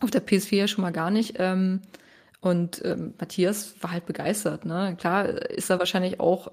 Auf 0.00 0.10
der 0.10 0.26
PS4 0.26 0.56
ja 0.56 0.68
schon 0.68 0.82
mal 0.82 0.92
gar 0.92 1.10
nicht. 1.10 1.34
Ähm, 1.38 1.82
und 2.40 2.82
ähm, 2.84 3.14
Matthias 3.18 3.74
war 3.80 3.92
halt 3.92 4.06
begeistert. 4.06 4.64
Ne? 4.64 4.96
Klar 4.98 5.26
ist 5.26 5.70
er 5.70 5.78
wahrscheinlich 5.78 6.20
auch 6.20 6.52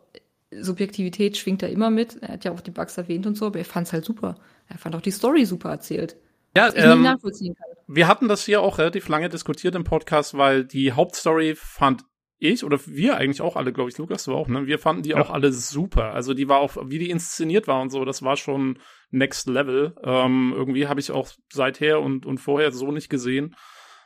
Subjektivität 0.52 1.38
schwingt 1.38 1.62
da 1.62 1.68
immer 1.68 1.90
mit. 1.90 2.22
Er 2.22 2.30
hat 2.30 2.46
ja 2.46 2.52
auch 2.52 2.62
die 2.62 2.72
Bugs 2.72 2.98
erwähnt 2.98 3.26
und 3.26 3.36
so, 3.36 3.48
aber 3.48 3.60
er 3.60 3.66
fand 3.66 3.88
es 3.88 3.94
halt 3.94 4.06
super. 4.06 4.36
Er 4.68 4.78
fand 4.78 4.96
auch 4.96 5.02
die 5.02 5.12
Story 5.12 5.46
super 5.46 5.70
erzählt. 5.70 6.16
Ja, 6.56 6.72
ähm, 6.76 7.02
nachvollziehen 7.02 7.56
kann. 7.56 7.68
wir 7.88 8.08
hatten 8.08 8.28
das 8.28 8.46
hier 8.46 8.62
auch 8.62 8.78
relativ 8.78 9.08
lange 9.08 9.28
diskutiert 9.28 9.74
im 9.74 9.84
Podcast, 9.84 10.38
weil 10.38 10.64
die 10.64 10.92
Hauptstory 10.92 11.56
fand 11.56 12.04
ich 12.38 12.64
oder 12.64 12.80
wir 12.86 13.18
eigentlich 13.18 13.42
auch 13.42 13.56
alle, 13.56 13.74
glaube 13.74 13.90
ich, 13.90 13.98
Lukas, 13.98 14.26
du 14.26 14.36
auch, 14.36 14.48
ne? 14.48 14.68
Wir 14.68 14.78
fanden 14.78 15.02
die 15.02 15.12
ja. 15.12 15.22
auch 15.22 15.30
alle 15.30 15.52
super. 15.52 16.14
Also 16.14 16.34
die 16.34 16.48
war 16.50 16.60
auch, 16.60 16.76
wie 16.86 17.00
die 17.00 17.10
inszeniert 17.10 17.68
war 17.68 17.82
und 17.82 17.90
so, 17.90 18.06
das 18.06 18.22
war 18.22 18.38
schon 18.38 18.78
next 19.14 19.48
level. 19.48 19.96
Ähm, 20.04 20.54
irgendwie 20.56 20.88
habe 20.88 21.00
ich 21.00 21.12
auch 21.12 21.30
seither 21.52 22.02
und, 22.02 22.26
und 22.26 22.40
vorher 22.40 22.72
so 22.72 22.92
nicht 22.92 23.10
gesehen. 23.10 23.56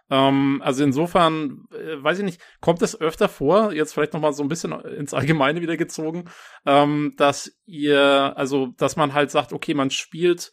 Ähm, 0.09 0.61
also 0.63 0.83
insofern, 0.83 1.65
äh, 1.71 2.01
weiß 2.01 2.19
ich 2.19 2.25
nicht, 2.25 2.41
kommt 2.61 2.81
es 2.81 2.99
öfter 2.99 3.27
vor, 3.27 3.73
jetzt 3.73 3.93
vielleicht 3.93 4.13
noch 4.13 4.21
mal 4.21 4.33
so 4.33 4.43
ein 4.43 4.49
bisschen 4.49 4.71
ins 4.71 5.13
Allgemeine 5.13 5.61
wieder 5.61 5.77
gezogen, 5.77 6.25
ähm, 6.65 7.13
dass 7.17 7.51
ihr, 7.65 8.33
also, 8.35 8.67
dass 8.77 8.95
man 8.95 9.13
halt 9.13 9.31
sagt, 9.31 9.53
okay, 9.53 9.73
man 9.73 9.89
spielt 9.89 10.51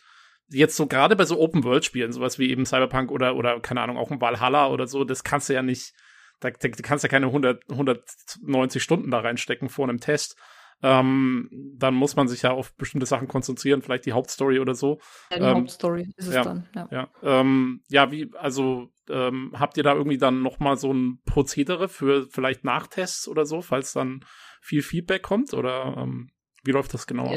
jetzt 0.48 0.76
so 0.76 0.86
gerade 0.86 1.16
bei 1.16 1.24
so 1.24 1.40
Open-World-Spielen, 1.40 2.12
sowas 2.12 2.38
wie 2.38 2.50
eben 2.50 2.66
Cyberpunk 2.66 3.10
oder, 3.10 3.36
oder, 3.36 3.60
keine 3.60 3.80
Ahnung, 3.80 3.96
auch 3.96 4.10
ein 4.10 4.20
Valhalla 4.20 4.68
oder 4.68 4.86
so, 4.86 5.04
das 5.04 5.24
kannst 5.24 5.48
du 5.48 5.54
ja 5.54 5.62
nicht, 5.62 5.94
da, 6.40 6.50
da 6.50 6.68
kannst 6.82 7.04
du 7.04 7.06
ja 7.06 7.10
keine 7.10 7.26
100, 7.26 7.70
190 7.70 8.82
Stunden 8.82 9.10
da 9.10 9.20
reinstecken 9.20 9.68
vor 9.68 9.88
einem 9.88 10.00
Test 10.00 10.36
ähm, 10.82 11.48
dann 11.76 11.94
muss 11.94 12.16
man 12.16 12.28
sich 12.28 12.42
ja 12.42 12.50
auf 12.50 12.74
bestimmte 12.76 13.06
Sachen 13.06 13.28
konzentrieren, 13.28 13.82
vielleicht 13.82 14.06
die 14.06 14.12
Hauptstory 14.12 14.58
oder 14.58 14.74
so. 14.74 14.98
Ja, 15.30 15.38
die 15.38 15.44
ähm, 15.44 15.54
Hauptstory 15.56 16.12
ist 16.16 16.28
es 16.28 16.34
ja, 16.34 16.42
dann, 16.42 16.68
ja. 16.74 16.88
Ja, 16.90 17.08
ähm, 17.22 17.82
ja 17.88 18.10
wie, 18.10 18.30
also 18.34 18.90
ähm, 19.08 19.52
habt 19.54 19.76
ihr 19.76 19.82
da 19.82 19.94
irgendwie 19.94 20.18
dann 20.18 20.42
nochmal 20.42 20.76
so 20.76 20.92
ein 20.92 21.20
Prozedere 21.24 21.88
für 21.88 22.26
vielleicht 22.30 22.64
Nachtests 22.64 23.28
oder 23.28 23.46
so, 23.46 23.62
falls 23.62 23.92
dann 23.92 24.24
viel 24.60 24.82
Feedback 24.82 25.22
kommt? 25.22 25.54
Oder 25.54 25.96
ähm, 25.98 26.30
wie 26.62 26.72
läuft 26.72 26.94
das 26.94 27.06
genau? 27.06 27.34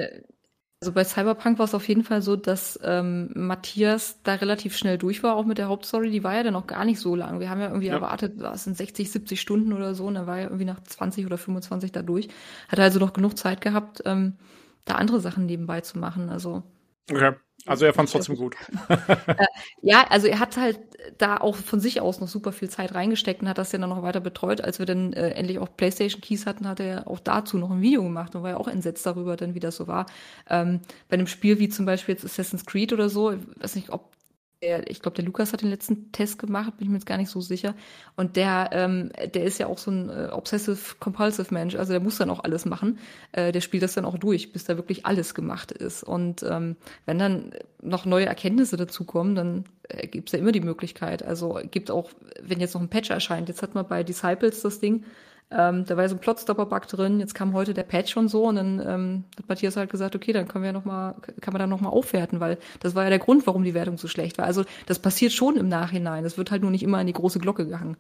Also 0.80 0.94
bei 0.94 1.04
Cyberpunk 1.04 1.58
war 1.58 1.66
es 1.66 1.74
auf 1.74 1.88
jeden 1.88 2.04
Fall 2.04 2.22
so, 2.22 2.36
dass 2.36 2.80
ähm, 2.84 3.32
Matthias 3.34 4.22
da 4.22 4.36
relativ 4.36 4.78
schnell 4.78 5.00
durch 5.00 5.24
war, 5.24 5.36
auch 5.36 5.46
mit 5.46 5.58
der 5.58 5.70
Hauptstory. 5.70 6.12
Die 6.12 6.24
war 6.24 6.36
ja 6.36 6.44
dann 6.44 6.54
noch 6.54 6.68
gar 6.68 6.86
nicht 6.86 7.00
so 7.00 7.16
lang. 7.16 7.40
Wir 7.40 7.50
haben 7.50 7.60
ja 7.60 7.68
irgendwie 7.68 7.88
ja. 7.88 7.96
erwartet, 7.96 8.34
was 8.38 8.66
sind 8.66 8.78
60, 8.78 9.12
70 9.12 9.42
Stunden 9.42 9.74
oder 9.74 9.96
so. 9.96 10.06
Und 10.06 10.14
dann 10.14 10.28
war 10.28 10.38
er 10.38 10.46
irgendwie 10.46 10.66
nach 10.66 10.82
20 10.84 11.26
oder 11.26 11.40
25 11.40 11.92
da 11.92 12.04
durch. 12.04 12.28
Hat 12.70 12.80
also 12.80 13.00
noch 13.00 13.14
genug 13.14 13.40
Zeit 13.40 13.62
gehabt, 13.62 14.04
ähm, 14.06 14.38
da 14.86 14.96
andere 14.96 15.20
Sachen 15.20 15.48
nebenbei 15.48 15.82
zu 15.82 15.98
machen. 15.98 16.30
Also 16.30 16.64
Okay. 17.10 17.34
Also 17.66 17.86
er 17.86 17.94
fand 17.94 18.08
es 18.08 18.14
trotzdem 18.14 18.36
gut. 18.36 18.56
Äh, 18.90 19.46
ja, 19.82 20.06
also 20.10 20.28
er 20.28 20.40
hat 20.40 20.58
halt 20.58 20.80
da 21.18 21.38
auch 21.38 21.56
von 21.56 21.80
sich 21.80 22.02
aus 22.02 22.20
noch 22.20 22.28
super 22.28 22.52
viel 22.52 22.70
Zeit 22.70 22.96
reingesteckt 22.96 23.42
und 23.42 23.50
hat 23.50 23.58
das 23.58 23.72
ja 23.72 23.80
dann 23.80 23.90
noch 23.90 24.04
weiter 24.04 24.20
betreut. 24.20 24.62
Als 24.62 24.80
wir 24.80 24.86
dann 24.86 25.14
äh, 25.14 25.32
endlich 25.32 25.60
auch 25.60 25.70
PlayStation 25.76 26.22
Keys 26.22 26.46
hatten, 26.46 26.68
hat 26.68 26.80
er 26.80 27.08
auch 27.08 27.20
dazu 27.20 27.58
noch 27.58 27.72
ein 27.72 27.82
Video 27.82 28.04
gemacht 28.04 28.36
und 28.36 28.44
war 28.44 28.52
ja 28.52 28.58
auch 28.58 28.68
entsetzt 28.68 29.06
darüber, 29.06 29.36
dann 29.36 29.54
wie 29.54 29.60
das 29.60 29.76
so 29.76 29.88
war. 29.88 30.06
Ähm, 30.50 30.82
bei 31.10 31.16
einem 31.16 31.28
Spiel 31.28 31.60
wie 31.60 31.70
zum 31.70 31.86
Beispiel 31.86 32.16
jetzt 32.16 32.26
Assassin's 32.26 32.66
Creed 32.66 32.94
oder 32.94 33.10
so, 33.10 33.32
ich 33.32 33.40
weiß 33.60 33.76
nicht, 33.76 33.90
ob 33.90 34.17
der, 34.62 34.90
ich 34.90 35.02
glaube, 35.02 35.16
der 35.16 35.26
Lukas 35.26 35.54
hat 35.54 35.62
den 35.62 35.70
letzten 35.70 36.12
Test 36.12 36.40
gemacht, 36.40 36.78
bin 36.78 36.86
ich 36.86 36.90
mir 36.90 36.98
jetzt 36.98 37.06
gar 37.06 37.18
nicht 37.18 37.30
so 37.30 37.42
sicher. 37.42 37.76
Und 38.16 38.36
der, 38.36 38.70
ähm, 38.72 39.12
der 39.34 39.44
ist 39.44 39.60
ja 39.60 39.68
auch 39.68 39.78
so 39.78 39.92
ein 39.92 40.10
äh, 40.10 40.30
obsessive-compulsive 40.32 41.54
Mensch, 41.54 41.76
also 41.76 41.94
der 41.94 42.00
muss 42.00 42.18
dann 42.18 42.30
auch 42.30 42.44
alles 42.44 42.66
machen. 42.66 42.98
Äh, 43.34 43.52
der 43.52 43.62
spielt 43.62 43.84
das 43.84 43.94
dann 43.94 44.06
auch 44.06 44.18
durch, 44.18 44.52
bis 44.52 44.64
da 44.64 44.76
wirklich 44.76 45.06
alles 45.06 45.36
gemacht 45.36 45.72
ist. 45.72 46.04
Und 46.04 46.44
ähm, 46.44 46.76
wenn 47.06 47.20
dann 47.20 47.52
noch 47.82 48.06
neue 48.06 48.26
Erkenntnisse 48.26 48.78
dazukommen, 48.78 49.36
dann 49.36 49.66
äh, 49.90 50.08
es 50.26 50.32
ja 50.32 50.40
immer 50.40 50.52
die 50.52 50.62
Möglichkeit. 50.62 51.24
Also 51.24 51.60
gibt 51.70 51.92
auch, 51.92 52.10
wenn 52.42 52.60
jetzt 52.60 52.74
noch 52.74 52.82
ein 52.82 52.90
Patch 52.90 53.12
erscheint, 53.12 53.50
jetzt 53.50 53.62
hat 53.62 53.76
man 53.76 53.88
bei 53.88 54.04
Disciples 54.04 54.62
das 54.62 54.80
Ding, 54.80 55.06
ähm, 55.50 55.86
da 55.86 55.96
war 55.96 56.08
so 56.10 56.16
ein 56.16 56.20
Plotstopper-Bug 56.20 56.88
drin, 56.88 57.20
jetzt 57.22 57.34
kam 57.34 57.54
heute 57.54 57.74
der 57.74 57.84
Patch 57.84 58.12
schon 58.12 58.28
so 58.28 58.44
und 58.46 58.56
dann 58.56 58.80
ähm, 58.86 59.24
hat 59.38 59.48
Matthias 59.48 59.78
halt 59.78 59.90
gesagt, 59.90 60.16
okay, 60.16 60.34
dann 60.34 60.48
können 60.48 60.64
wir 60.64 60.68
ja 60.70 60.74
noch 60.74 60.84
mal, 60.86 61.16
kann 61.42 61.54
man 61.54 61.60
dann 61.60 61.70
noch 61.70 61.80
mal 61.82 61.90
aufwerten, 61.90 62.40
weil 62.40 62.58
das 62.82 62.96
war 62.96 63.04
ja 63.06 63.10
der 63.10 63.20
Grund, 63.20 63.48
warum 63.48 63.64
die 63.64 63.74
Wertung 63.74 63.98
so 63.98 64.08
schlecht 64.10 64.38
war. 64.38 64.46
Also 64.46 64.66
das 64.88 65.00
passiert 65.00 65.32
schon 65.32 65.56
im 65.56 65.70
Nachhinein. 65.70 66.24
Das 66.26 66.38
wird 66.38 66.52
halt 66.52 66.62
nur 66.64 66.72
nicht 66.72 66.84
immer 66.84 67.00
in 67.00 67.08
die 67.08 67.14
große 67.14 67.40
Glocke 67.40 67.66
gehangen. 67.68 67.96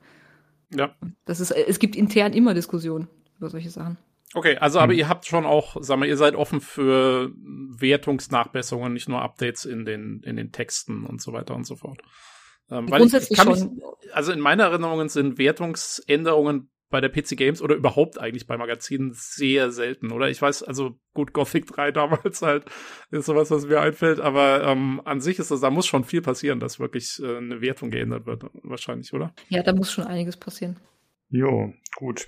Ja. 0.76 0.94
Das 1.26 1.40
ist, 1.40 1.52
es 1.52 1.80
gibt 1.80 1.96
intern 1.96 2.34
immer 2.34 2.54
Diskussionen 2.54 3.08
über 3.38 3.50
solche 3.50 3.70
Sachen. 3.70 3.98
Okay, 4.34 4.58
also 4.58 4.80
aber 4.80 4.92
Hm. 4.92 5.00
ihr 5.00 5.08
habt 5.08 5.26
schon 5.26 5.46
auch, 5.46 5.78
sag 5.80 5.98
mal, 6.00 6.06
ihr 6.06 6.18
seid 6.18 6.36
offen 6.36 6.60
für 6.60 7.32
Wertungsnachbesserungen, 7.98 8.94
nicht 8.94 9.08
nur 9.10 9.22
Updates 9.22 9.64
in 9.66 9.86
den, 9.86 10.22
in 10.24 10.36
den 10.36 10.52
Texten 10.52 11.06
und 11.06 11.22
so 11.22 11.34
weiter 11.34 11.56
und 11.56 11.66
so 11.66 11.76
fort. 11.78 12.02
Ähm, 12.70 12.78
weil 12.92 13.00
ich- 13.02 13.06
ich 13.08 13.12
Grundsätzlich 13.12 13.40
kann 13.40 13.48
mich- 13.48 13.60
schon. 13.60 13.82
also 14.12 14.32
in 14.34 14.42
meiner 14.42 14.66
Erinnerung 14.66 15.08
sind 15.08 15.38
Wertungsänderungen 15.38 16.70
bei 16.90 17.02
der 17.02 17.10
PC 17.10 17.36
Games 17.38 17.62
oder 17.62 17.76
überhaupt 17.76 18.18
eigentlich 18.20 18.48
bei 18.48 18.58
Magazinen 18.58 19.12
sehr 19.14 19.72
selten, 19.72 20.12
oder? 20.12 20.30
Ich 20.30 20.42
weiß, 20.42 20.64
also 20.64 20.98
gut, 21.14 21.34
Gothic 21.34 21.68
3 21.68 21.92
damals 22.32 22.42
halt 22.42 22.66
ist 23.12 23.26
sowas, 23.26 23.52
was 23.52 23.66
mir 23.66 23.82
einfällt, 23.82 24.20
aber 24.20 24.64
ähm, 24.64 25.02
an 25.06 25.20
sich 25.22 25.38
ist 25.40 25.52
das, 25.52 25.60
da 25.62 25.70
muss 25.70 25.86
schon 25.88 26.04
viel 26.06 26.22
passieren, 26.22 26.60
dass 26.60 26.80
wirklich 26.80 27.20
äh, 27.22 27.38
eine 27.38 27.62
Wertung 27.62 27.90
geändert 27.92 28.26
wird, 28.26 28.46
wahrscheinlich, 28.64 29.14
oder? 29.14 29.34
Ja, 29.50 29.64
da 29.64 29.74
muss 29.74 29.92
schon 29.92 30.06
einiges 30.06 30.38
passieren. 30.38 30.78
Jo, 31.30 31.74
gut. 31.98 32.28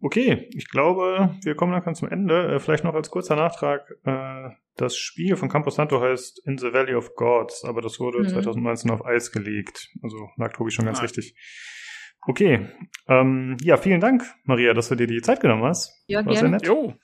Okay, 0.00 0.48
ich 0.52 0.68
glaube, 0.68 1.36
wir 1.44 1.54
kommen 1.54 1.70
langsam 1.72 1.94
zum 1.94 2.08
Ende. 2.08 2.54
Äh, 2.54 2.58
vielleicht 2.58 2.82
noch 2.84 2.94
als 2.94 3.10
kurzer 3.10 3.36
Nachtrag. 3.36 3.88
Äh, 4.04 4.50
das 4.76 4.96
Spiel 4.96 5.36
von 5.36 5.48
Campo 5.48 5.70
Santo 5.70 6.00
heißt 6.00 6.42
In 6.46 6.58
the 6.58 6.72
Valley 6.72 6.94
of 6.96 7.14
Gods, 7.14 7.64
aber 7.64 7.80
das 7.80 8.00
wurde 8.00 8.18
Mhm. 8.18 8.28
2019 8.28 8.90
auf 8.90 9.06
Eis 9.06 9.30
gelegt. 9.30 9.88
Also 10.02 10.28
lag 10.36 10.52
Tobi 10.52 10.72
schon 10.72 10.84
ganz 10.84 10.98
Ah. 10.98 11.02
richtig. 11.02 11.36
Okay, 12.26 12.68
ähm, 13.08 13.56
ja, 13.62 13.76
vielen 13.76 14.00
Dank, 14.00 14.24
Maria, 14.44 14.72
dass 14.74 14.88
du 14.88 14.94
dir 14.94 15.06
die 15.06 15.20
Zeit 15.20 15.40
genommen 15.40 15.64
hast. 15.64 16.04
Ja, 16.06 16.24
War 16.24 16.32
sehr 16.32 16.42
gerne. 16.42 16.56
nett. 16.56 16.66
Jo, 16.66 16.94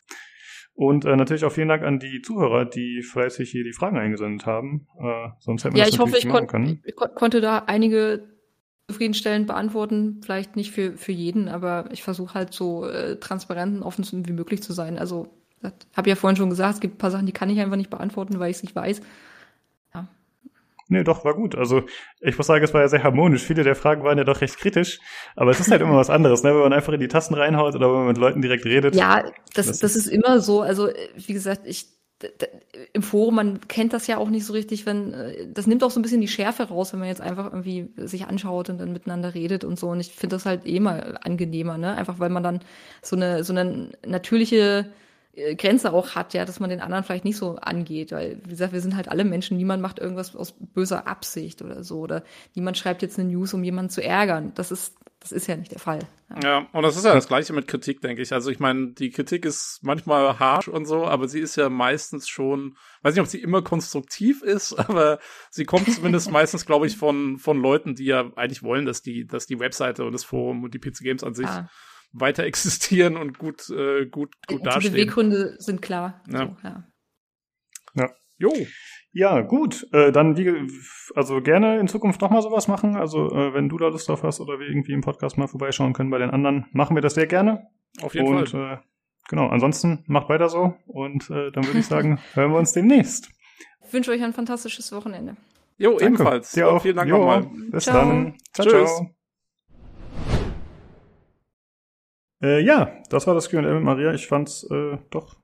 Und 0.75 1.05
äh, 1.05 1.15
natürlich 1.15 1.45
auch 1.45 1.53
vielen 1.53 1.69
Dank 1.69 1.83
an 1.83 1.99
die 1.99 2.23
Zuhörer, 2.23 2.65
die 2.65 3.03
fleißig 3.03 3.51
hier 3.51 3.65
die 3.65 3.73
Fragen 3.75 3.99
eingesendet 3.99 4.47
haben. 4.47 4.87
Äh, 4.99 5.29
sonst 5.39 5.65
hätten 5.65 5.75
wir 5.75 5.81
Ja, 5.81 5.85
das 5.85 5.95
ich 5.95 6.01
hoffe, 6.01 6.17
ich, 6.17 6.29
kon 6.29 6.47
können. 6.47 6.83
ich 6.85 6.97
kon 6.97 7.09
konnte 7.15 7.41
da 7.43 7.65
einige 7.67 8.29
zufriedenstellend 8.89 9.47
beantworten. 9.47 10.21
Vielleicht 10.25 10.57
nicht 10.57 10.73
für, 10.73 10.97
für 10.97 11.13
jeden, 11.13 11.49
aber 11.49 11.91
ich 11.93 12.03
versuche 12.03 12.35
halt 12.35 12.55
so 12.55 12.89
äh, 12.89 13.17
transparent 13.21 13.77
und 13.77 13.83
offen 13.83 14.27
wie 14.27 14.33
möglich 14.33 14.63
zu 14.63 14.73
sein. 14.73 14.99
Also, 14.99 15.29
das 15.61 15.75
habe 15.95 16.09
ja 16.09 16.17
vorhin 16.17 16.37
schon 16.37 16.51
gesagt, 16.51 16.75
es 16.75 16.81
gibt 16.81 16.95
ein 16.95 16.99
paar 16.99 17.11
Sachen, 17.11 17.27
die 17.27 17.33
kann 17.33 17.51
ich 17.51 17.61
einfach 17.61 17.77
nicht 17.77 17.91
beantworten, 17.91 18.39
weil 18.39 18.51
ich 18.51 18.57
es 18.57 18.63
nicht 18.63 18.75
weiß. 18.75 19.03
Nee, 20.91 21.05
doch, 21.05 21.25
war 21.25 21.35
gut. 21.35 21.55
Also 21.55 21.83
ich 22.21 22.37
muss 22.37 22.47
sagen, 22.49 22.65
es 22.65 22.75
war 22.75 22.81
ja 22.83 22.89
sehr 22.89 23.03
harmonisch. 23.03 23.43
Viele 23.43 23.63
der 23.63 23.77
Fragen 23.77 24.03
waren 24.03 24.19
ja 24.19 24.25
doch 24.25 24.41
recht 24.41 24.59
kritisch, 24.59 24.99
aber 25.37 25.53
es 25.53 25.61
ist 25.61 25.71
halt 25.71 25.81
immer 25.81 25.97
was 25.97 26.11
anderes, 26.11 26.43
ne? 26.43 26.51
wenn 26.53 26.61
man 26.63 26.73
einfach 26.73 26.93
in 26.93 27.01
die 27.01 27.09
Tasten 27.09 27.35
reinhaut 27.35 27.75
oder 27.75 27.89
wenn 27.89 27.99
man 27.99 28.07
mit 28.09 28.19
Leuten 28.19 28.43
direkt 28.43 28.65
redet. 28.65 28.95
Ja, 28.97 29.23
das, 29.55 29.67
Das 29.67 29.79
das, 29.79 29.97
ist- 29.97 30.09
immer 30.09 30.41
so. 30.41 30.61
Also, 30.63 30.89
wie 31.17 31.33
gesagt, 31.33 31.63
ich 31.65 31.87
im 32.93 33.03
Forum, 33.03 33.37
man 33.37 33.61
kennt 33.69 33.93
das 33.95 34.07
ja 34.07 34.19
auch 34.19 34.29
nicht 34.29 34.45
so 34.45 34.53
richtig, 34.53 34.85
wenn 34.85 35.15
äh, 35.15 35.47
das 35.53 35.67
nimmt 35.67 35.83
auch 35.83 35.91
so 35.91 35.99
ein 35.99 36.03
bisschen 36.03 36.21
die 36.21 36.29
Schärfe 36.29 36.65
raus, 36.65 36.93
wenn 36.93 37.01
man 37.01 37.09
jetzt 37.09 37.23
einfach 37.23 37.47
irgendwie 37.47 37.89
sich 37.97 38.27
anschaut 38.27 38.69
und 38.69 38.79
dann 38.79 38.93
miteinander 38.93 39.35
redet 39.35 39.65
und 39.65 39.79
so. 39.79 39.89
Und 39.89 40.01
ich 40.01 40.13
finde 40.13 40.37
das 40.37 40.45
halt 40.45 40.67
eh 40.67 40.81
mal 40.81 41.19
angenehmer, 41.23 41.79
ne? 41.79 41.95
Einfach 41.97 42.19
weil 42.19 42.29
man 42.31 42.43
dann 42.43 42.61
so 43.03 43.17
eine 43.17 43.43
so 43.45 43.55
eine 43.55 43.91
natürliche 44.07 44.93
Grenze 45.57 45.93
auch 45.93 46.15
hat, 46.15 46.35
ja, 46.35 46.45
dass 46.45 46.61
man 46.61 46.71
den 46.71 46.81
anderen 46.81 47.05
vielleicht 47.05 47.25
nicht 47.25 47.37
so 47.37 47.57
angeht, 47.57 48.13
weil 48.13 48.41
wie 48.45 48.51
gesagt, 48.51 48.73
wir 48.73 48.81
sind 48.81 48.97
halt 48.97 49.09
alle 49.09 49.25
Menschen, 49.25 49.57
niemand 49.57 49.81
macht 49.81 49.99
irgendwas 49.99 50.35
aus 50.35 50.53
böser 50.53 51.07
Absicht 51.07 51.63
oder 51.63 51.85
so 51.85 52.01
oder 52.01 52.25
niemand 52.55 52.77
schreibt 52.77 53.03
jetzt 53.03 53.19
eine 53.19 53.29
News, 53.29 53.55
um 53.55 53.63
jemanden 53.63 53.91
zu 53.91 54.03
ärgern. 54.03 54.53
Das 54.55 54.73
ist 54.73 54.97
das 55.21 55.33
ist 55.33 55.47
ja 55.47 55.57
nicht 55.57 55.71
der 55.71 55.79
Fall. 55.79 56.01
Ja. 56.31 56.39
Ja, 56.43 56.67
und 56.73 56.83
das 56.83 56.97
ist 56.97 57.05
ja 57.05 57.13
das 57.13 57.29
Gleiche 57.29 57.53
mit 57.53 57.69
Kritik, 57.69 58.01
denke 58.01 58.23
ich. 58.23 58.33
Also 58.33 58.51
ich 58.51 58.59
meine, 58.59 58.93
die 58.93 59.11
Kritik 59.11 59.45
ist 59.45 59.81
manchmal 59.83 60.39
harsh 60.39 60.67
und 60.67 60.87
so, 60.87 61.05
aber 61.05 61.29
sie 61.29 61.41
ist 61.41 61.57
ja 61.57 61.69
meistens 61.69 62.27
schon, 62.27 62.75
weiß 63.03 63.15
nicht, 63.15 63.21
ob 63.21 63.27
sie 63.29 63.43
immer 63.43 63.61
konstruktiv 63.61 64.43
ist, 64.43 64.73
aber 64.79 65.19
sie 65.51 65.67
kommt 65.67 65.93
zumindest 65.93 66.31
meistens, 66.33 66.65
glaube 66.65 66.87
ich, 66.87 66.97
von 66.97 67.39
von 67.39 67.61
Leuten, 67.61 67.95
die 67.95 68.07
ja 68.07 68.33
eigentlich 68.37 68.63
wollen, 68.63 68.87
dass 68.87 69.03
die, 69.03 69.27
dass 69.27 69.47
die 69.47 69.61
Webseite 69.61 70.05
und 70.05 70.13
das 70.13 70.25
Forum 70.25 70.65
und 70.65 70.73
die 70.73 70.79
PC 70.79 71.01
Games 71.01 71.23
an 71.23 71.35
sich 71.35 71.47
Ah. 71.47 71.69
Weiter 72.13 72.45
existieren 72.45 73.17
und 73.17 73.39
gut, 73.39 73.69
äh, 73.71 74.07
gut, 74.07 74.35
gut 74.47 74.61
die 74.61 74.63
dastehen. 74.65 74.93
Beweggründe 74.93 75.57
sind 75.59 75.81
klar. 75.83 76.23
Ja. 76.31 76.39
So, 76.39 76.57
ja. 76.65 76.85
Jo, 78.43 78.51
Ja, 79.13 79.43
gut. 79.43 79.87
Äh, 79.93 80.13
dann 80.13 80.39
wie, 80.39 80.67
also 81.15 81.43
gerne 81.43 81.79
in 81.79 81.89
Zukunft 81.89 82.23
noch 82.23 82.31
mal 82.31 82.41
sowas 82.41 82.69
machen. 82.69 82.97
Also 82.97 83.27
äh, 83.31 83.53
wenn 83.53 83.69
du 83.69 83.77
da 83.77 83.89
Lust 83.89 84.09
drauf 84.09 84.23
hast 84.23 84.41
oder 84.41 84.59
wir 84.59 84.67
irgendwie 84.67 84.93
im 84.93 85.03
Podcast 85.03 85.37
mal 85.37 85.47
vorbeischauen 85.47 85.93
können 85.93 86.09
bei 86.09 86.17
den 86.17 86.31
anderen, 86.31 86.65
machen 86.73 86.97
wir 86.97 87.03
das 87.03 87.15
sehr 87.15 87.27
gerne. 87.27 87.67
auf 88.01 88.15
jeden 88.15 88.29
und 88.29 88.49
Fall. 88.49 88.75
Äh, 88.75 88.79
genau, 89.29 89.49
ansonsten 89.49 90.05
macht 90.07 90.31
weiter 90.31 90.49
so 90.49 90.75
und 90.87 91.29
äh, 91.29 91.51
dann 91.53 91.67
würde 91.67 91.81
ich 91.81 91.87
sagen, 91.87 92.19
hören 92.33 92.53
wir 92.53 92.59
uns 92.59 92.73
demnächst. 92.73 93.29
Ich 93.87 93.93
wünsche 93.93 94.11
euch 94.11 94.23
ein 94.23 94.33
fantastisches 94.33 94.91
Wochenende. 94.93 95.37
Jo, 95.77 95.91
Danke. 95.99 96.05
ebenfalls. 96.07 96.53
Dir 96.53 96.71
auch. 96.71 96.81
Vielen 96.81 96.97
Dank 96.97 97.11
Jo, 97.11 97.19
nochmal. 97.19 97.51
Bis 97.71 97.85
Ciao. 97.85 97.97
dann. 97.99 98.39
Ciao, 98.55 98.67
Tschüss. 98.67 98.97
ciao. 98.97 99.20
Äh, 102.43 102.61
ja, 102.61 102.93
das 103.11 103.27
war 103.27 103.35
das 103.35 103.51
Q&A 103.51 103.63
mit 103.63 103.83
Maria. 103.83 104.13
Ich 104.15 104.27
fand's 104.27 104.65
äh, 104.71 104.99
doch 105.11 105.37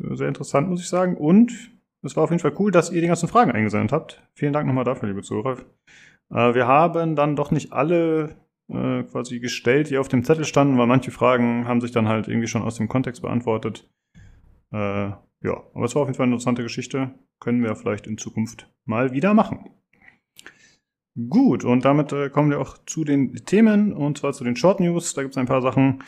äh, 0.00 0.14
sehr 0.14 0.28
interessant, 0.28 0.68
muss 0.68 0.80
ich 0.80 0.88
sagen. 0.88 1.16
Und 1.16 1.72
es 2.02 2.16
war 2.16 2.24
auf 2.24 2.30
jeden 2.30 2.40
Fall 2.40 2.54
cool, 2.58 2.70
dass 2.70 2.90
ihr 2.90 3.00
die 3.00 3.06
ganzen 3.06 3.28
Fragen 3.28 3.50
eingesendet 3.50 3.92
habt. 3.92 4.22
Vielen 4.34 4.52
Dank 4.52 4.66
nochmal 4.66 4.84
dafür, 4.84 5.08
liebe 5.08 5.22
Zuhörer. 5.22 5.58
Äh, 6.30 6.54
wir 6.54 6.66
haben 6.66 7.16
dann 7.16 7.36
doch 7.36 7.50
nicht 7.50 7.72
alle 7.72 8.36
äh, 8.68 9.02
quasi 9.04 9.40
gestellt, 9.40 9.90
die 9.90 9.98
auf 9.98 10.08
dem 10.08 10.24
Zettel 10.24 10.44
standen, 10.44 10.78
weil 10.78 10.86
manche 10.86 11.10
Fragen 11.10 11.66
haben 11.66 11.80
sich 11.80 11.92
dann 11.92 12.08
halt 12.08 12.28
irgendwie 12.28 12.48
schon 12.48 12.62
aus 12.62 12.76
dem 12.76 12.88
Kontext 12.88 13.22
beantwortet. 13.22 13.90
Äh, 14.72 15.12
ja, 15.44 15.62
aber 15.74 15.84
es 15.84 15.94
war 15.94 16.02
auf 16.02 16.08
jeden 16.08 16.16
Fall 16.16 16.24
eine 16.24 16.34
interessante 16.34 16.62
Geschichte. 16.62 17.14
Können 17.40 17.62
wir 17.62 17.76
vielleicht 17.76 18.06
in 18.06 18.16
Zukunft 18.16 18.70
mal 18.86 19.12
wieder 19.12 19.34
machen. 19.34 19.70
Gut, 21.28 21.64
und 21.64 21.84
damit 21.84 22.12
äh, 22.12 22.28
kommen 22.28 22.50
wir 22.50 22.60
auch 22.60 22.78
zu 22.86 23.04
den 23.04 23.34
Themen, 23.44 23.92
und 23.92 24.18
zwar 24.18 24.32
zu 24.32 24.42
den 24.42 24.56
Short 24.56 24.80
News. 24.80 25.14
Da 25.14 25.22
gibt 25.22 25.34
es 25.34 25.38
ein 25.38 25.46
paar 25.46 25.62
Sachen. 25.62 26.02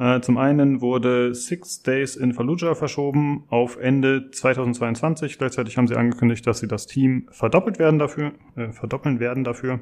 Äh, 0.00 0.22
zum 0.22 0.38
einen 0.38 0.80
wurde 0.80 1.34
Six 1.34 1.82
Days 1.82 2.16
in 2.16 2.32
Fallujah 2.32 2.74
verschoben 2.74 3.44
auf 3.50 3.76
Ende 3.76 4.30
2022. 4.30 5.36
Gleichzeitig 5.36 5.76
haben 5.76 5.88
sie 5.88 5.96
angekündigt, 5.96 6.46
dass 6.46 6.60
sie 6.60 6.68
das 6.68 6.86
Team 6.86 7.28
verdoppelt 7.30 7.78
werden 7.78 7.98
dafür, 7.98 8.32
äh, 8.56 8.72
verdoppeln 8.72 9.20
werden 9.20 9.44
dafür. 9.44 9.80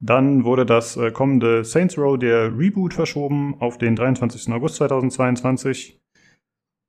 Dann 0.00 0.44
wurde 0.44 0.64
das 0.64 0.96
äh, 0.96 1.10
kommende 1.10 1.64
Saints 1.64 1.98
Row, 1.98 2.18
der 2.18 2.56
Reboot, 2.58 2.94
verschoben 2.94 3.56
auf 3.60 3.76
den 3.76 3.94
23. 3.94 4.50
August 4.54 4.76
2022. 4.76 6.00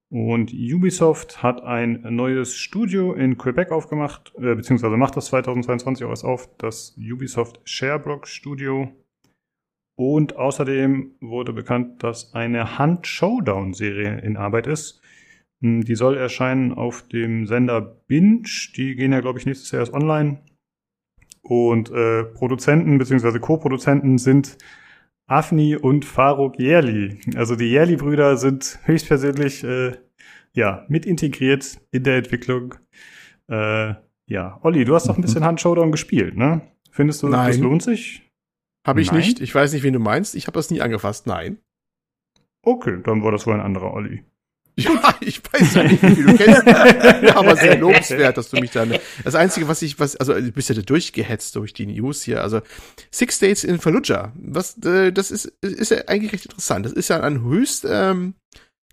Und 0.09 0.53
Ubisoft 0.53 1.43
hat 1.43 1.63
ein 1.63 2.01
neues 2.15 2.55
Studio 2.55 3.13
in 3.13 3.37
Quebec 3.37 3.73
aufgemacht, 3.73 4.33
äh, 4.37 4.55
beziehungsweise 4.55 4.95
macht 4.95 5.17
das 5.17 5.25
2022 5.25 6.05
auch 6.05 6.11
erst 6.11 6.23
auf, 6.23 6.49
das 6.59 6.97
Ubisoft 6.97 7.59
Sherbrooke 7.65 8.25
Studio. 8.25 8.89
Und 9.97 10.35
außerdem 10.35 11.15
wurde 11.21 11.53
bekannt, 11.53 12.03
dass 12.03 12.35
eine 12.35 12.77
Hunt 12.77 13.07
Showdown-Serie 13.07 14.19
in 14.21 14.37
Arbeit 14.37 14.67
ist. 14.67 15.01
Hm, 15.61 15.83
Die 15.83 15.95
soll 15.95 16.15
erscheinen 16.15 16.71
auf 16.71 17.01
dem 17.07 17.47
Sender 17.47 17.81
Binge. 17.81 18.43
Die 18.75 18.95
gehen 18.95 19.11
ja, 19.11 19.21
glaube 19.21 19.39
ich, 19.39 19.47
nächstes 19.47 19.71
Jahr 19.71 19.79
erst 19.81 19.93
online. 19.93 20.43
Und 21.41 21.89
äh, 21.89 22.25
Produzenten 22.25 22.99
bzw. 22.99 23.39
Co-Produzenten 23.39 24.19
sind 24.19 24.59
Afni 25.25 25.75
und 25.75 26.05
Faruk 26.05 26.59
Yerli. 26.59 27.19
Also 27.35 27.55
die 27.55 27.71
Yerli-Brüder 27.71 28.37
sind 28.37 28.79
höchstpersönlich 28.83 29.63
äh, 29.63 29.93
ja, 30.53 30.85
mit 30.89 31.07
integriert 31.07 31.79
in 31.91 32.03
der 32.03 32.17
Entwicklung. 32.17 32.75
Äh, 33.49 33.95
ja, 34.27 34.59
Olli, 34.61 34.85
du 34.85 34.93
hast 34.93 35.09
doch 35.09 35.17
ein 35.17 35.21
bisschen 35.21 35.43
Hand 35.43 35.59
Showdown 35.59 35.91
gespielt, 35.91 36.37
ne? 36.37 36.61
Findest 36.91 37.23
du, 37.23 37.29
das 37.29 37.55
Nein. 37.57 37.63
lohnt 37.63 37.81
sich? 37.81 38.26
Habe 38.88 39.01
ich 39.01 39.11
Nein? 39.11 39.19
nicht. 39.19 39.41
Ich 39.41 39.53
weiß 39.53 39.73
nicht, 39.73 39.84
wen 39.84 39.93
du 39.93 39.99
meinst. 39.99 40.34
Ich 40.34 40.47
habe 40.47 40.57
das 40.57 40.72
nie 40.72 40.81
angefasst. 40.81 41.27
Nein. 41.27 41.59
Okay, 42.64 42.99
dann 43.03 43.22
war 43.22 43.34
das 43.34 43.45
wohl 43.45 43.53
ein 43.53 43.61
anderer 43.61 43.93
Olli. 43.93 44.23
Ja, 44.80 45.15
ich 45.22 45.41
weiß 45.51 45.73
ja 45.73 45.84
nicht, 45.85 46.03
wie 46.03 46.22
du 46.22 46.35
kennst. 46.35 46.68
aber 47.35 47.55
sehr 47.55 47.80
lobenswert, 47.80 48.38
dass 48.38 48.51
du 48.51 48.59
mich 48.59 48.69
dann. 48.69 48.93
Das 49.23 49.34
Einzige, 49.34 49.68
was 49.68 49.81
ich, 49.81 49.99
was, 49.99 50.15
also 50.18 50.35
du 50.35 50.51
bist 50.51 50.69
ja 50.69 50.76
da 50.76 50.84
durchgehetzt 50.84 51.55
durch 51.55 51.73
die 51.73 51.88
News 51.88 52.22
hier. 52.22 52.43
Also 52.43 52.61
Six 53.09 53.39
Days 53.39 53.64
in 53.64 53.80
Fallujah. 53.80 54.34
Was, 54.35 54.77
äh, 54.85 55.11
das 55.11 55.31
ist, 55.31 55.45
ist 55.61 55.89
ja 55.89 56.03
eigentlich 56.05 56.31
recht 56.31 56.45
interessant. 56.45 56.85
Das 56.85 56.93
ist 56.93 57.07
ja 57.07 57.22
ein 57.22 57.41
höchst 57.41 57.88
ähm, 57.89 58.35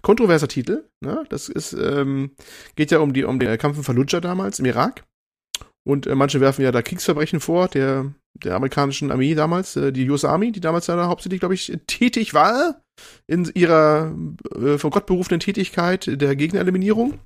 kontroverser 0.01 0.49
Titel. 0.49 0.89
Ne? 1.01 1.25
Das 1.29 1.51
ist, 1.51 1.75
ähm, 1.75 2.31
geht 2.77 2.91
ja 2.91 3.01
um 3.01 3.13
die, 3.13 3.25
um 3.25 3.39
den 3.39 3.59
Kampf 3.59 3.77
in 3.77 3.85
Fallujah 3.85 4.23
damals 4.23 4.61
im 4.61 4.65
Irak. 4.65 5.05
Und 5.85 6.07
äh, 6.07 6.15
manche 6.15 6.41
werfen 6.41 6.63
ja 6.63 6.73
da 6.73 6.83
Kriegsverbrechen 6.83 7.41
vor, 7.41 7.69
der, 7.69 8.13
der 8.35 8.57
amerikanischen 8.57 9.13
Armee 9.13 9.35
damals, 9.35 9.77
äh, 9.77 9.93
die 9.93 10.09
US 10.09 10.25
Army, 10.25 10.51
die 10.51 10.61
damals 10.61 10.87
ja 10.87 10.97
da 10.97 11.07
hauptsächlich, 11.07 11.41
glaube 11.41 11.55
ich, 11.55 11.79
tätig 11.87 12.33
war 12.33 12.81
in 13.27 13.51
ihrer 13.55 14.15
äh, 14.55 14.79
von 14.79 14.91
Gott 14.91 15.07
berufenen 15.07 15.41
Tätigkeit 15.41 16.21
der 16.21 16.37
Gegnereliminierung. 16.37 17.19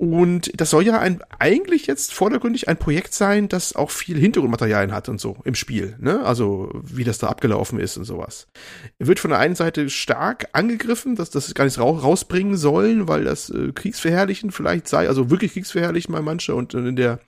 Und 0.00 0.58
das 0.58 0.70
soll 0.70 0.86
ja 0.86 0.98
ein, 0.98 1.20
eigentlich 1.38 1.86
jetzt 1.86 2.14
vordergründig 2.14 2.68
ein 2.68 2.78
Projekt 2.78 3.12
sein, 3.12 3.48
das 3.48 3.76
auch 3.76 3.90
viel 3.90 4.16
Hintergrundmaterialien 4.16 4.94
hat 4.94 5.10
und 5.10 5.20
so 5.20 5.36
im 5.44 5.54
Spiel, 5.54 5.94
ne? 6.00 6.24
Also, 6.24 6.70
wie 6.82 7.04
das 7.04 7.18
da 7.18 7.26
abgelaufen 7.26 7.78
ist 7.78 7.98
und 7.98 8.04
sowas. 8.04 8.46
Wird 8.98 9.20
von 9.20 9.28
der 9.28 9.40
einen 9.40 9.56
Seite 9.56 9.90
stark 9.90 10.48
angegriffen, 10.54 11.16
dass 11.16 11.28
das 11.28 11.52
gar 11.52 11.66
nicht 11.66 11.78
rau 11.78 11.90
rausbringen 11.90 12.56
sollen, 12.56 13.08
weil 13.08 13.24
das 13.24 13.50
äh, 13.50 13.72
kriegsverherrlichen 13.74 14.52
vielleicht 14.52 14.88
sei, 14.88 15.06
also 15.06 15.28
wirklich 15.28 15.52
kriegsverherrlichen 15.52 16.14
bei 16.14 16.22
manche 16.22 16.54
und 16.54 16.72
in 16.72 16.96
der, 16.96 17.20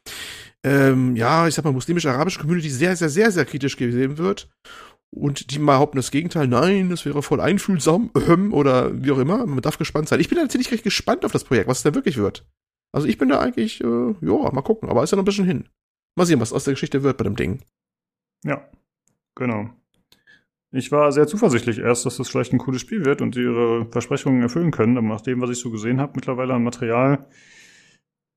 ähm, 0.65 1.15
ja, 1.15 1.47
ich 1.47 1.55
sag 1.55 1.67
mal, 1.67 1.75
muslimisch-arabischen 1.75 2.41
Community 2.41 2.71
sehr, 2.71 2.97
sehr, 2.97 3.11
sehr, 3.11 3.31
sehr 3.33 3.45
kritisch 3.45 3.77
gesehen 3.77 4.17
wird. 4.17 4.49
Und 5.15 5.51
die 5.51 5.59
behaupten 5.59 5.99
das 5.99 6.11
Gegenteil, 6.11 6.49
nein, 6.49 6.89
das 6.89 7.05
wäre 7.05 7.23
voll 7.23 7.41
einfühlsam, 7.41 8.11
ähm, 8.29 8.53
oder 8.55 8.91
wie 9.05 9.13
auch 9.13 9.19
immer. 9.19 9.45
Man 9.47 9.61
darf 9.61 9.77
gespannt 9.79 10.09
sein. 10.09 10.21
Ich 10.21 10.29
bin 10.29 10.39
tatsächlich 10.39 10.73
recht 10.73 10.85
gespannt 10.85 11.25
auf 11.25 11.33
das 11.33 11.45
Projekt, 11.45 11.69
was 11.69 11.79
es 11.79 11.83
da 11.85 11.95
wirklich 11.95 12.17
wird. 12.17 12.47
Also 12.93 13.07
ich 13.07 13.19
bin 13.19 13.29
da 13.29 13.39
eigentlich, 13.41 13.83
äh, 13.83 13.87
ja, 14.21 14.51
mal 14.53 14.63
gucken, 14.63 14.89
aber 14.89 15.03
ist 15.03 15.11
ja 15.11 15.17
noch 15.17 15.23
ein 15.23 15.27
bisschen 15.27 15.45
hin. 15.45 15.69
Mal 16.17 16.25
sehen, 16.27 16.41
was 16.41 16.53
aus 16.53 16.65
der 16.65 16.75
Geschichte 16.75 17.03
wird 17.03 17.17
bei 17.19 17.25
dem 17.25 17.37
Ding. 17.37 17.63
Ja, 18.45 18.67
genau. 19.35 19.71
Ich 20.71 20.91
war 20.91 21.13
sehr 21.13 21.27
zuversichtlich 21.27 21.79
erst, 21.79 22.07
dass 22.07 22.17
das 22.17 22.31
vielleicht 22.31 22.55
ein 22.55 22.59
cooles 22.59 22.81
Spiel 22.81 23.05
wird 23.05 23.21
und 23.21 23.37
ihre 23.37 23.87
Versprechungen 23.91 24.41
erfüllen 24.41 24.71
können, 24.71 24.97
aber 24.97 25.07
nach 25.09 25.21
dem, 25.21 25.41
was 25.43 25.51
ich 25.51 25.59
so 25.59 25.71
gesehen 25.71 26.01
habe, 26.01 26.13
mittlerweile 26.17 26.55
an 26.55 26.65
Material, 26.65 27.27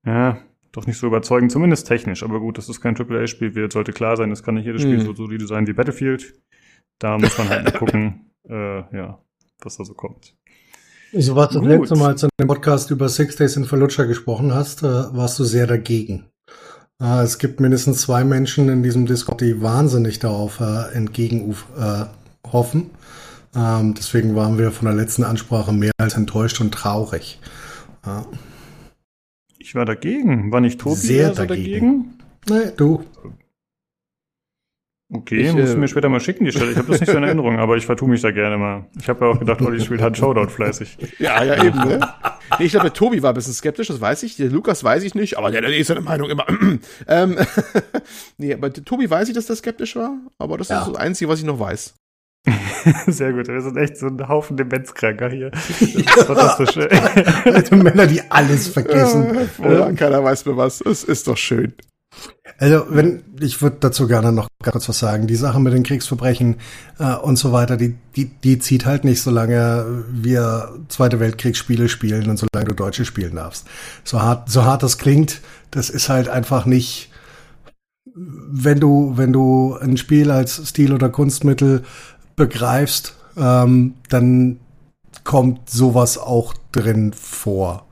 ja, 0.06 0.42
doch 0.74 0.86
nicht 0.88 0.98
so 0.98 1.08
überzeugend, 1.08 1.52
zumindest 1.54 1.88
technisch. 1.88 2.24
Aber 2.24 2.42
gut, 2.42 2.58
dass 2.58 2.68
es 2.68 2.82
kein 2.82 2.98
AAA-Spiel 2.98 3.56
wird, 3.56 3.72
sollte 3.72 3.94
klar 3.94 4.18
sein, 4.18 4.32
es 4.32 4.44
kann 4.44 4.56
nicht 4.56 4.66
jedes 4.66 4.82
Spiel 4.82 4.98
Mhm. 4.98 5.06
so 5.06 5.14
solide 5.14 5.48
sein 5.48 5.68
wie 5.68 5.74
Battlefield. 5.74 6.36
Da 7.00 7.18
muss 7.18 7.38
man 7.38 7.50
halt 7.50 7.64
mal 7.66 7.72
gucken, 7.72 8.32
äh, 8.50 8.98
ja, 8.98 9.20
was 9.62 9.78
da 9.78 9.86
so 9.86 9.94
kommt. 9.94 10.36
So 11.14 11.36
was 11.36 11.50
das 11.50 11.62
Gut. 11.62 11.70
letzte 11.70 11.96
Mal, 11.96 12.10
als 12.10 12.22
du 12.22 12.28
in 12.28 12.32
dem 12.40 12.48
Podcast 12.48 12.92
über 12.92 13.08
Six 13.08 13.36
Days 13.38 13.56
in 13.56 13.66
Fallujah 13.66 14.06
gesprochen 14.06 14.54
hast, 14.54 14.84
äh, 14.84 14.86
warst 14.86 15.40
du 15.40 15.44
sehr 15.44 15.68
dagegen. 15.68 16.26
Äh, 17.02 17.24
es 17.24 17.38
gibt 17.40 17.60
mindestens 17.60 18.02
zwei 18.02 18.24
Menschen 18.24 18.70
in 18.70 18.84
diesem 18.84 19.06
Discord, 19.06 19.42
die 19.42 19.62
wahnsinnig 19.62 20.20
darauf 20.20 20.60
äh, 20.60 20.94
entgegen 20.94 21.56
äh, 21.78 22.06
hoffen. 22.52 22.92
Ähm, 23.56 23.94
deswegen 23.94 24.36
waren 24.36 24.58
wir 24.58 24.72
von 24.72 24.86
der 24.88 24.96
letzten 24.96 25.24
Ansprache 25.24 25.72
mehr 25.72 25.94
als 25.98 26.16
enttäuscht 26.16 26.60
und 26.60 26.74
traurig. 26.74 27.40
Ja. 28.06 28.26
Ich 29.58 29.76
war 29.76 29.86
dagegen. 29.86 30.52
War 30.52 30.62
nicht 30.62 30.80
Tobi 30.80 30.96
Sehr 30.96 31.24
eher 31.24 31.34
so 31.34 31.46
dagegen. 31.46 32.20
dagegen? 32.46 32.66
Nee, 32.68 32.74
du. 32.76 33.04
Okay, 35.14 35.42
Ich, 35.42 35.54
musst 35.54 35.70
äh, 35.70 35.74
du 35.76 35.80
mir 35.80 35.88
später 35.88 36.10
mal 36.10 36.20
schicken, 36.20 36.46
die 36.46 36.52
Stelle. 36.52 36.72
Ich 36.72 36.78
habe 36.78 36.92
das 36.92 37.00
nicht 37.00 37.12
so 37.12 37.18
in 37.18 37.24
Erinnerung, 37.24 37.60
aber 37.60 37.78
ich 37.78 37.86
vertue 37.86 38.10
mich 38.10 38.22
da 38.22 38.32
gerne 38.32 38.58
mal. 38.58 38.86
Ich 39.00 39.08
habe 39.08 39.24
ja 39.24 39.32
auch 39.32 39.40
gedacht, 39.40 39.62
Olli 39.62 39.80
spielt 39.80 40.02
halt 40.02 40.18
Showdown 40.18 40.50
fleißig. 40.50 40.98
Ja, 41.20 41.44
ja, 41.44 41.64
eben, 41.64 41.78
ne? 41.78 42.00
Nee, 42.58 42.66
ich 42.66 42.72
glaube, 42.72 42.86
der 42.86 42.94
Tobi 42.94 43.22
war 43.22 43.32
ein 43.32 43.36
bisschen 43.36 43.54
skeptisch, 43.54 43.88
das 43.88 44.02
weiß 44.02 44.24
ich. 44.24 44.36
Der 44.38 44.50
Lukas 44.50 44.84
weiß 44.84 45.04
ich 45.04 45.14
nicht, 45.14 45.38
aber 45.38 45.52
der, 45.52 45.62
der 45.62 45.78
ist 45.78 45.88
seine 45.88 46.02
Meinung 46.02 46.30
immer. 46.30 46.46
ähm, 47.08 47.38
nee, 48.38 48.54
aber 48.54 48.70
der 48.70 48.84
Tobi 48.84 49.08
weiß 49.10 49.28
ich, 49.30 49.36
dass 49.36 49.46
der 49.46 49.56
skeptisch 49.56 49.96
war, 49.96 50.18
aber 50.40 50.58
das 50.58 50.70
Ja. 50.70 50.80
ist 50.82 50.88
das 50.90 50.96
Einzige, 50.96 51.30
was 51.30 51.40
ich 51.40 51.46
noch 51.46 51.60
weiß. 51.60 51.94
Sehr 53.08 53.34
gut, 53.34 53.48
wir 53.48 53.62
sind 53.62 53.78
echt 53.78 53.98
so 53.98 54.08
ein 54.08 54.28
Haufen 54.28 54.58
Demenzkranker 54.58 55.30
hier. 55.30 55.50
Das 55.52 55.82
ist 55.82 56.10
fantastisch. 56.24 56.78
Alte 57.46 57.76
Männer, 57.76 58.06
die 58.08 58.22
alles 58.30 58.68
vergessen. 58.68 59.36
Oder 59.60 59.92
keiner 59.94 60.24
weiß 60.24 60.46
mehr 60.46 60.58
was. 60.58 60.82
Es 60.82 61.04
ist 61.04 61.28
doch 61.28 61.38
schön. 61.38 61.74
Also, 62.58 62.86
wenn, 62.90 63.24
ich 63.40 63.62
würde 63.62 63.78
dazu 63.82 64.08
gerne 64.08 64.32
noch 64.32 64.48
kurz 64.64 64.88
was 64.88 65.00
sagen. 65.00 65.28
Die 65.28 65.36
Sache 65.36 65.60
mit 65.60 65.74
den 65.74 65.84
Kriegsverbrechen 65.84 66.56
äh, 67.00 67.16
und 67.16 67.38
so 67.38 67.52
weiter, 67.52 67.76
die, 67.76 67.96
die, 68.16 68.26
die 68.26 68.60
zieht 68.60 68.86
halt 68.86 69.04
nicht, 69.04 69.22
solange 69.22 70.06
wir 70.10 70.80
Zweite 70.88 71.20
Weltkriegsspiele 71.20 71.90
spielen 71.90 72.30
und 72.30 72.38
solange 72.38 72.70
du 72.70 72.76
Deutsche 72.76 73.06
spielen 73.06 73.36
darfst. 73.36 73.68
So 74.04 74.22
hart, 74.22 74.50
so 74.50 74.64
hart 74.64 74.84
das 74.84 74.98
klingt, 74.98 75.42
das 75.72 75.90
ist 75.90 76.10
halt 76.10 76.30
einfach 76.30 76.66
nicht, 76.66 77.12
wenn 78.16 78.80
du, 78.80 79.14
wenn 79.16 79.34
du 79.34 79.76
ein 79.76 79.98
Spiel 79.98 80.32
als 80.32 80.70
Stil- 80.70 80.94
oder 80.94 81.10
Kunstmittel 81.10 81.84
begreifst, 82.36 83.16
ähm, 83.38 83.96
dann 84.10 84.60
kommt 85.24 85.70
sowas 85.70 86.18
auch 86.18 86.54
drin 86.72 87.12
vor. 87.12 87.86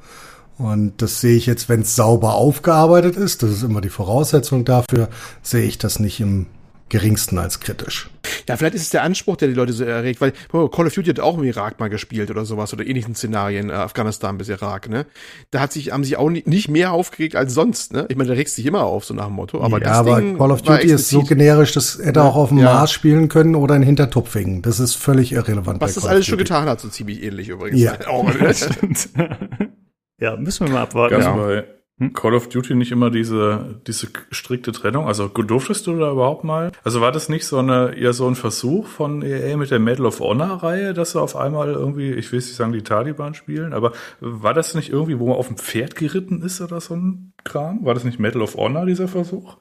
Und 0.58 1.02
das 1.02 1.20
sehe 1.22 1.36
ich 1.36 1.46
jetzt, 1.46 1.68
wenn 1.70 1.82
es 1.82 1.96
sauber 1.96 2.36
aufgearbeitet 2.36 3.16
ist, 3.18 3.44
das 3.44 3.52
ist 3.52 3.64
immer 3.64 3.82
die 3.82 3.90
Voraussetzung 3.90 4.66
dafür, 4.66 5.10
sehe 5.42 5.64
ich 5.66 5.78
das 5.78 6.00
nicht 6.00 6.20
im 6.20 6.46
geringsten 6.90 7.40
als 7.40 7.60
kritisch. 7.60 8.12
Ja, 8.48 8.56
vielleicht 8.56 8.76
ist 8.76 8.84
es 8.84 8.90
der 8.92 9.02
Anspruch, 9.02 9.36
der 9.38 9.48
die 9.48 9.56
Leute 9.56 9.74
so 9.74 9.84
erregt, 9.84 10.22
weil 10.22 10.32
oh, 10.52 10.68
Call 10.68 10.86
of 10.86 10.94
Duty 10.94 11.10
hat 11.10 11.20
auch 11.20 11.40
im 11.40 11.44
Irak 11.44 11.80
mal 11.80 11.90
gespielt 11.90 12.30
oder 12.30 12.46
sowas 12.46 12.72
oder 12.72 12.86
ähnlichen 12.86 13.16
Szenarien, 13.16 13.72
äh, 13.72 13.74
Afghanistan 13.74 14.38
bis 14.38 14.48
Irak, 14.50 14.90
ne? 14.90 15.08
Da 15.50 15.60
hat 15.60 15.72
sich, 15.74 15.92
haben 15.92 16.04
sich 16.04 16.18
auch 16.18 16.30
nicht, 16.30 16.46
nicht 16.46 16.70
mehr 16.70 16.92
aufgeregt 16.92 17.36
als 17.36 17.56
sonst, 17.56 17.94
ne? 17.94 18.06
Ich 18.10 18.16
meine, 18.16 18.30
da 18.30 18.36
regst 18.36 18.56
dich 18.60 18.66
immer 18.68 18.84
auf, 18.84 19.06
so 19.06 19.16
nach 19.16 19.26
dem 19.26 19.34
Motto. 19.34 19.60
Aber 19.62 19.80
ja, 19.80 19.86
das 19.86 19.98
aber 19.98 20.22
Ding 20.22 20.38
Call 20.38 20.52
of 20.52 20.62
Duty 20.62 20.88
ist 20.88 21.10
so 21.10 21.24
generisch, 21.24 21.72
das 21.72 21.98
hätte 21.98 22.20
Ja. 22.20 22.28
auch 22.28 22.36
auf 22.36 22.50
dem 22.50 22.60
Ja. 22.60 22.66
Mars 22.76 22.92
spielen 22.92 23.28
können 23.28 23.56
oder 23.56 23.76
in 23.76 23.82
Hintertupfingen. 23.82 24.62
Das 24.62 24.80
ist 24.80 24.94
völlig 24.94 25.32
irrelevant. 25.32 25.82
Was 25.82 25.96
bei 25.96 26.02
das 26.02 26.10
alles 26.10 26.28
schon 26.28 26.38
getan 26.38 26.70
hat, 26.70 26.80
so 26.80 26.90
ziemlich 26.90 27.24
ähnlich 27.24 27.50
übrigens. 27.50 27.80
Ja. 27.82 27.94
Auch, 28.08 28.32
ne? 28.32 28.54
Stimmt. 28.54 29.10
ja, 30.20 30.36
müssen 30.38 30.68
wir 30.68 30.74
mal 30.74 30.82
abwarten. 30.84 31.16
Gab 31.20 31.24
Ja. 31.24 31.36
bei 31.36 31.66
Hm? 32.00 32.12
Call 32.14 32.34
of 32.34 32.50
Duty 32.50 32.74
nicht 32.74 32.92
immer 32.92 33.12
diese, 33.12 33.80
diese 33.86 34.08
strikte 34.32 34.72
Trennung? 34.72 35.06
Also 35.06 35.28
durftest 35.28 35.86
du 35.86 35.96
da 36.00 36.12
überhaupt 36.12 36.44
mal? 36.44 36.72
Also 36.84 37.02
war 37.02 37.12
das 37.12 37.30
nicht 37.30 37.46
so 37.46 37.60
eine, 37.60 37.94
eher 37.96 38.14
so 38.14 38.28
ein 38.28 38.34
Versuch 38.34 38.88
von 38.88 39.22
EA 39.22 39.56
mit 39.58 39.70
der 39.70 39.78
Medal 39.78 40.08
of 40.08 40.20
Honor 40.20 40.64
Reihe, 40.64 40.96
dass 40.96 41.12
sie 41.12 41.22
auf 41.22 41.36
einmal 41.36 41.72
irgendwie, 41.72 42.12
ich 42.14 42.32
will 42.32 42.40
nicht 42.40 42.56
sagen, 42.56 42.72
die 42.74 42.82
Taliban 42.82 43.36
spielen, 43.36 43.74
aber 43.74 43.92
war 44.22 44.56
das 44.56 44.74
nicht 44.74 44.90
irgendwie, 44.90 45.20
wo 45.20 45.28
man 45.28 45.38
auf 45.38 45.48
dem 45.50 45.58
Pferd 45.58 45.96
geritten 45.96 46.42
ist 46.42 46.62
oder 46.62 46.82
so 46.82 46.96
ein 46.96 47.34
Kram? 47.44 47.86
War 47.86 47.94
das 47.94 48.06
nicht 48.06 48.20
Medal 48.20 48.42
of 48.42 48.56
Honor, 48.56 48.88
dieser 48.88 49.08
Versuch? 49.08 49.58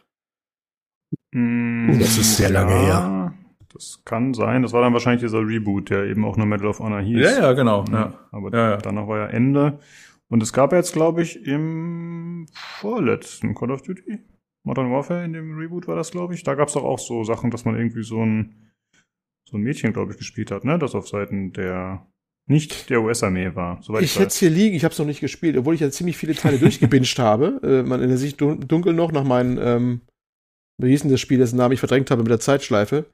Mm, 1.32 1.98
Das 1.98 2.16
ist 2.16 2.36
sehr 2.38 2.50
lange 2.50 2.72
her. 2.72 3.34
Das 3.72 4.00
kann 4.04 4.34
sein. 4.34 4.62
Das 4.62 4.72
war 4.72 4.82
dann 4.82 4.92
wahrscheinlich 4.92 5.22
dieser 5.22 5.40
Reboot, 5.46 5.90
der 5.90 6.04
eben 6.04 6.24
auch 6.24 6.36
nur 6.36 6.46
Medal 6.46 6.66
of 6.68 6.80
Honor 6.80 7.00
hieß. 7.00 7.20
Ja, 7.22 7.40
ja, 7.42 7.52
genau. 7.52 7.84
Ja, 7.90 7.94
Ja. 7.98 8.14
aber 8.30 8.50
Ja, 8.56 8.70
ja. 8.72 8.76
danach 8.78 9.06
war 9.06 9.18
ja 9.18 9.26
Ende. 9.26 9.78
Und 10.32 10.42
es 10.42 10.54
gab 10.54 10.72
jetzt, 10.72 10.94
glaube 10.94 11.20
ich, 11.20 11.44
im 11.46 12.46
vorletzten 12.54 13.54
Call 13.54 13.70
of 13.70 13.82
Duty, 13.82 14.18
Modern 14.64 14.90
Warfare, 14.90 15.26
in 15.26 15.34
dem 15.34 15.58
Reboot 15.58 15.86
war 15.86 15.94
das, 15.94 16.10
glaube 16.10 16.32
ich. 16.32 16.42
Da 16.42 16.54
gab 16.54 16.68
es 16.68 16.74
doch 16.74 16.84
auch 16.84 16.98
so 16.98 17.22
Sachen, 17.22 17.50
dass 17.50 17.66
man 17.66 17.76
irgendwie 17.76 18.02
so 18.02 18.24
ein, 18.24 18.72
so 19.46 19.58
ein 19.58 19.62
Mädchen, 19.62 19.92
glaube 19.92 20.12
ich, 20.12 20.16
gespielt 20.16 20.50
hat, 20.50 20.64
ne? 20.64 20.78
Das 20.78 20.94
auf 20.94 21.06
Seiten 21.06 21.52
der, 21.52 22.06
nicht 22.48 22.88
der 22.88 23.02
US-Armee 23.02 23.54
war. 23.54 23.82
Soweit 23.82 24.04
Ich 24.04 24.18
hätte 24.18 24.28
es 24.28 24.38
hier 24.38 24.48
liegen, 24.48 24.74
ich 24.74 24.84
habe 24.84 24.92
es 24.92 24.98
noch 24.98 25.04
nicht 25.04 25.20
gespielt, 25.20 25.54
obwohl 25.58 25.74
ich 25.74 25.82
ja 25.82 25.90
ziemlich 25.90 26.16
viele 26.16 26.34
Teile 26.34 26.58
durchgebinged 26.58 27.18
habe. 27.18 27.60
Äh, 27.62 27.86
man 27.86 28.00
in 28.00 28.08
der 28.08 28.16
Sicht 28.16 28.40
dun 28.40 28.66
dunkel 28.66 28.94
noch 28.94 29.12
nach 29.12 29.24
meinen, 29.24 29.58
ähm, 29.60 30.00
wie 30.78 30.88
hieß 30.88 31.02
denn 31.02 31.10
das 31.10 31.20
Spiel, 31.20 31.36
dessen 31.36 31.58
Namen 31.58 31.74
ich 31.74 31.80
verdrängt 31.80 32.10
habe 32.10 32.22
mit 32.22 32.30
der 32.30 32.40
Zeitschleife. 32.40 33.04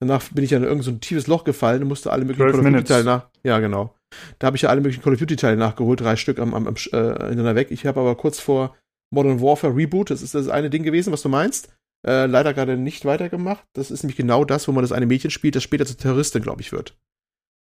Danach 0.00 0.28
bin 0.30 0.44
ich 0.44 0.50
ja 0.50 0.58
in 0.58 0.64
irgendein 0.64 0.84
so 0.84 0.90
ein 0.92 1.00
tiefes 1.00 1.26
Loch 1.26 1.44
gefallen 1.44 1.82
und 1.82 1.88
musste 1.88 2.12
alle 2.12 2.24
möglichen 2.24 2.50
12 2.50 2.52
Call 2.52 2.60
of 2.60 2.64
Duty 2.64 2.70
Minutes. 2.70 2.88
Teile 2.88 3.04
nach. 3.04 3.28
Ja, 3.42 3.58
genau. 3.58 3.94
Da 4.38 4.46
habe 4.46 4.56
ich 4.56 4.62
ja 4.62 4.68
alle 4.68 4.80
möglichen 4.80 5.02
Call 5.02 5.14
of 5.14 5.18
Duty 5.18 5.36
Teile 5.36 5.56
nachgeholt, 5.56 6.00
drei 6.00 6.16
Stück 6.16 6.38
am, 6.38 6.54
am, 6.54 6.66
am 6.66 6.74
äh, 6.74 6.78
hintereinander 6.78 7.56
weg. 7.56 7.70
Ich 7.70 7.84
habe 7.84 8.00
aber 8.00 8.14
kurz 8.14 8.38
vor 8.38 8.76
Modern 9.10 9.40
Warfare 9.40 9.74
Reboot, 9.74 10.10
das 10.10 10.22
ist 10.22 10.34
das 10.34 10.48
eine 10.48 10.70
Ding 10.70 10.82
gewesen, 10.82 11.12
was 11.12 11.22
du 11.22 11.28
meinst, 11.28 11.74
äh, 12.06 12.26
leider 12.26 12.54
gerade 12.54 12.76
nicht 12.76 13.04
weitergemacht. 13.04 13.64
Das 13.72 13.90
ist 13.90 14.02
nämlich 14.02 14.16
genau 14.16 14.44
das, 14.44 14.68
wo 14.68 14.72
man 14.72 14.82
das 14.82 14.92
eine 14.92 15.06
Mädchen 15.06 15.30
spielt, 15.30 15.56
das 15.56 15.62
später 15.62 15.86
zur 15.86 15.96
Terroristin, 15.96 16.42
glaube 16.42 16.60
ich, 16.60 16.72
wird. 16.72 16.96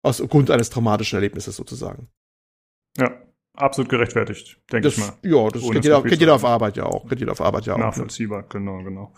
Aus 0.02 0.18
Grund 0.28 0.50
eines 0.50 0.70
traumatischen 0.70 1.16
Erlebnisses 1.16 1.56
sozusagen. 1.56 2.08
Ja, 2.98 3.22
absolut 3.54 3.88
gerechtfertigt, 3.88 4.60
denke 4.72 4.88
ich 4.88 4.98
mal. 4.98 5.12
ja, 5.22 5.48
das 5.48 5.62
kennt 5.62 5.84
jeder, 5.84 6.02
kennt 6.02 6.20
jeder 6.20 6.34
auf. 6.34 6.44
Arbeit 6.44 6.76
ja 6.76 6.84
auch. 6.84 7.08
Kennt 7.08 7.20
jeder 7.20 7.32
auf 7.32 7.40
Arbeit 7.40 7.66
ja 7.66 7.74
auch. 7.74 7.78
Ne? 7.78 7.84
Nachvollziehbar, 7.84 8.44
genau, 8.48 8.82
genau. 8.82 9.14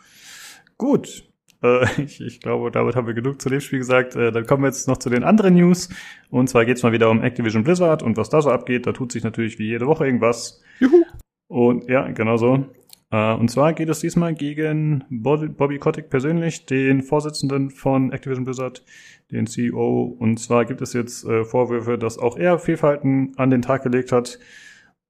Gut. 0.76 1.24
Äh, 1.66 2.02
ich, 2.02 2.20
ich 2.20 2.40
glaube, 2.40 2.70
damit 2.70 2.96
haben 2.96 3.06
wir 3.06 3.14
genug 3.14 3.40
zu 3.40 3.48
dem 3.48 3.60
Spiel 3.60 3.78
gesagt. 3.78 4.16
Äh, 4.16 4.32
dann 4.32 4.46
kommen 4.46 4.62
wir 4.62 4.68
jetzt 4.68 4.88
noch 4.88 4.98
zu 4.98 5.10
den 5.10 5.24
anderen 5.24 5.54
News. 5.54 5.88
Und 6.30 6.48
zwar 6.48 6.64
geht's 6.64 6.82
mal 6.82 6.92
wieder 6.92 7.10
um 7.10 7.22
Activision 7.22 7.64
Blizzard 7.64 8.02
und 8.02 8.16
was 8.16 8.30
da 8.30 8.40
so 8.40 8.50
abgeht. 8.50 8.86
Da 8.86 8.92
tut 8.92 9.12
sich 9.12 9.24
natürlich 9.24 9.58
wie 9.58 9.66
jede 9.66 9.86
Woche 9.86 10.06
irgendwas. 10.06 10.62
Juhu. 10.80 11.04
Und 11.48 11.88
ja, 11.88 12.08
genau 12.08 12.36
so. 12.36 12.66
Äh, 13.10 13.34
und 13.34 13.50
zwar 13.50 13.72
geht 13.72 13.88
es 13.88 14.00
diesmal 14.00 14.34
gegen 14.34 15.04
Bobby, 15.10 15.78
Kotick 15.78 16.10
persönlich, 16.10 16.66
den 16.66 17.02
Vorsitzenden 17.02 17.70
von 17.70 18.12
Activision 18.12 18.44
Blizzard, 18.44 18.84
den 19.30 19.46
CEO. 19.46 20.16
Und 20.18 20.38
zwar 20.38 20.64
gibt 20.64 20.82
es 20.82 20.92
jetzt 20.92 21.26
Vorwürfe, 21.44 21.98
dass 21.98 22.18
auch 22.18 22.36
er 22.36 22.58
Fehlverhalten 22.58 23.32
an 23.36 23.50
den 23.50 23.62
Tag 23.62 23.82
gelegt 23.82 24.12
hat. 24.12 24.38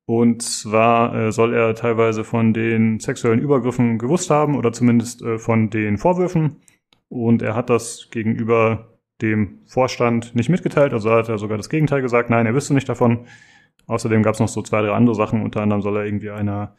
Und 0.07 0.43
zwar 0.43 1.15
äh, 1.15 1.33
soll 1.33 1.53
er 1.53 1.75
teilweise 1.75 2.23
von 2.23 2.55
den 2.55 3.01
sexuellen 3.01 3.41
Übergriffen 3.41 3.99
gewusst 3.99 4.31
haben 4.31 4.57
oder 4.57 4.73
zumindest 4.73 5.21
äh, 5.23 5.39
von 5.39 5.69
den 5.69 5.99
Vorwürfen. 5.99 6.57
Und 7.09 7.43
er 7.43 7.57
hat 7.57 7.71
das 7.71 8.09
gegenüber 8.11 8.99
dem 9.21 9.61
Vorstand 9.67 10.35
nicht 10.35 10.49
mitgeteilt. 10.49 10.93
Also 10.93 11.11
hat 11.11 11.29
er 11.29 11.39
sogar 11.39 11.57
das 11.57 11.69
Gegenteil 11.69 12.03
gesagt. 12.03 12.31
Nein, 12.31 12.47
er 12.47 12.55
wüsste 12.55 12.75
nicht 12.75 12.89
davon. 12.89 13.27
Außerdem 13.87 14.23
gab 14.23 14.35
es 14.35 14.41
noch 14.41 14.49
so 14.49 14.63
zwei, 14.63 14.83
drei 14.83 14.93
andere 14.93 15.17
Sachen. 15.17 15.43
Unter 15.43 15.61
anderem 15.63 15.83
soll 15.83 15.97
er 15.97 16.05
irgendwie 16.05 16.31
einer 16.31 16.77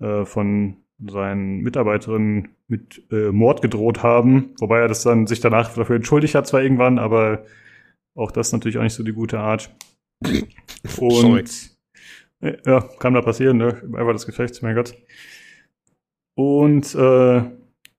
äh, 0.00 0.24
von 0.24 0.78
seinen 0.98 1.60
Mitarbeiterinnen 1.60 2.48
mit 2.68 3.02
äh, 3.10 3.30
Mord 3.30 3.60
gedroht 3.60 4.02
haben. 4.02 4.54
Wobei 4.58 4.80
er 4.80 4.88
das 4.88 5.02
dann 5.02 5.26
sich 5.26 5.40
danach 5.40 5.74
dafür 5.74 5.96
entschuldigt 5.96 6.34
hat 6.34 6.46
zwar 6.46 6.62
irgendwann, 6.62 6.98
aber 6.98 7.44
auch 8.14 8.30
das 8.30 8.52
natürlich 8.52 8.78
auch 8.78 8.82
nicht 8.82 8.94
so 8.94 9.02
die 9.02 9.12
gute 9.12 9.40
Art. 9.40 9.74
Und 10.98 11.12
Sorry. 11.12 11.44
Ja, 12.66 12.80
kann 12.98 13.14
da 13.14 13.22
passieren, 13.22 13.56
ne? 13.58 13.82
Einfach 13.94 14.12
das 14.12 14.26
Gefecht, 14.26 14.62
mein 14.62 14.74
Gott. 14.74 14.94
Und 16.34 16.94
äh, 16.94 17.42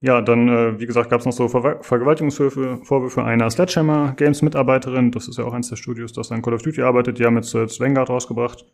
ja, 0.01 0.21
dann, 0.21 0.49
äh, 0.49 0.79
wie 0.79 0.85
gesagt, 0.85 1.09
gab 1.09 1.21
es 1.21 1.25
noch 1.25 1.33
so 1.33 1.47
Ver 1.47 1.81
Vergewaltigungsvorwürfe 1.81 2.85
Vorwürfe 2.85 3.23
einer 3.23 3.49
Sledgehammer 3.49 4.13
Games 4.15 4.41
Mitarbeiterin. 4.41 5.11
Das 5.11 5.27
ist 5.27 5.37
ja 5.37 5.45
auch 5.45 5.53
eines 5.53 5.69
der 5.69 5.77
Studios, 5.77 6.13
das 6.13 6.31
an 6.31 6.41
Call 6.41 6.53
of 6.53 6.61
Duty 6.61 6.81
arbeitet. 6.81 7.17
Die 7.17 7.25
haben 7.25 7.37
jetzt, 7.37 7.53
jetzt 7.53 7.79
Vanguard 7.79 8.09
rausgebracht. 8.09 8.65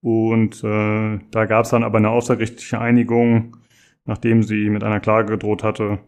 Und 0.00 0.62
äh, 0.62 1.18
da 1.30 1.46
gab 1.46 1.64
es 1.64 1.70
dann 1.70 1.84
aber 1.84 1.98
eine 1.98 2.10
außergerichtliche 2.10 2.80
Einigung, 2.80 3.56
nachdem 4.04 4.42
sie 4.42 4.68
mit 4.70 4.84
einer 4.84 5.00
Klage 5.00 5.32
gedroht 5.32 5.64
hatte. 5.64 6.00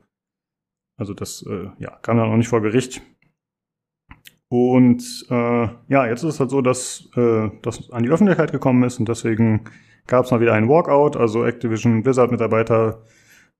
Also 0.98 1.14
das 1.14 1.44
äh, 1.48 1.70
ja, 1.78 1.98
kam 2.02 2.18
dann 2.18 2.30
auch 2.30 2.36
nicht 2.36 2.48
vor 2.48 2.60
Gericht. 2.60 3.02
Und 4.50 5.26
äh, 5.30 5.68
ja, 5.88 6.06
jetzt 6.06 6.24
ist 6.24 6.34
es 6.34 6.40
halt 6.40 6.50
so, 6.50 6.60
dass 6.60 7.08
äh, 7.16 7.50
das 7.62 7.88
an 7.92 8.02
die 8.02 8.08
Öffentlichkeit 8.08 8.50
gekommen 8.50 8.82
ist 8.82 8.98
und 8.98 9.08
deswegen 9.08 9.62
gab 10.08 10.24
es 10.24 10.32
mal 10.32 10.40
wieder 10.40 10.54
einen 10.54 10.68
Walkout. 10.68 11.16
Also 11.16 11.44
Activision 11.44 12.02
Blizzard-Mitarbeiter 12.02 13.00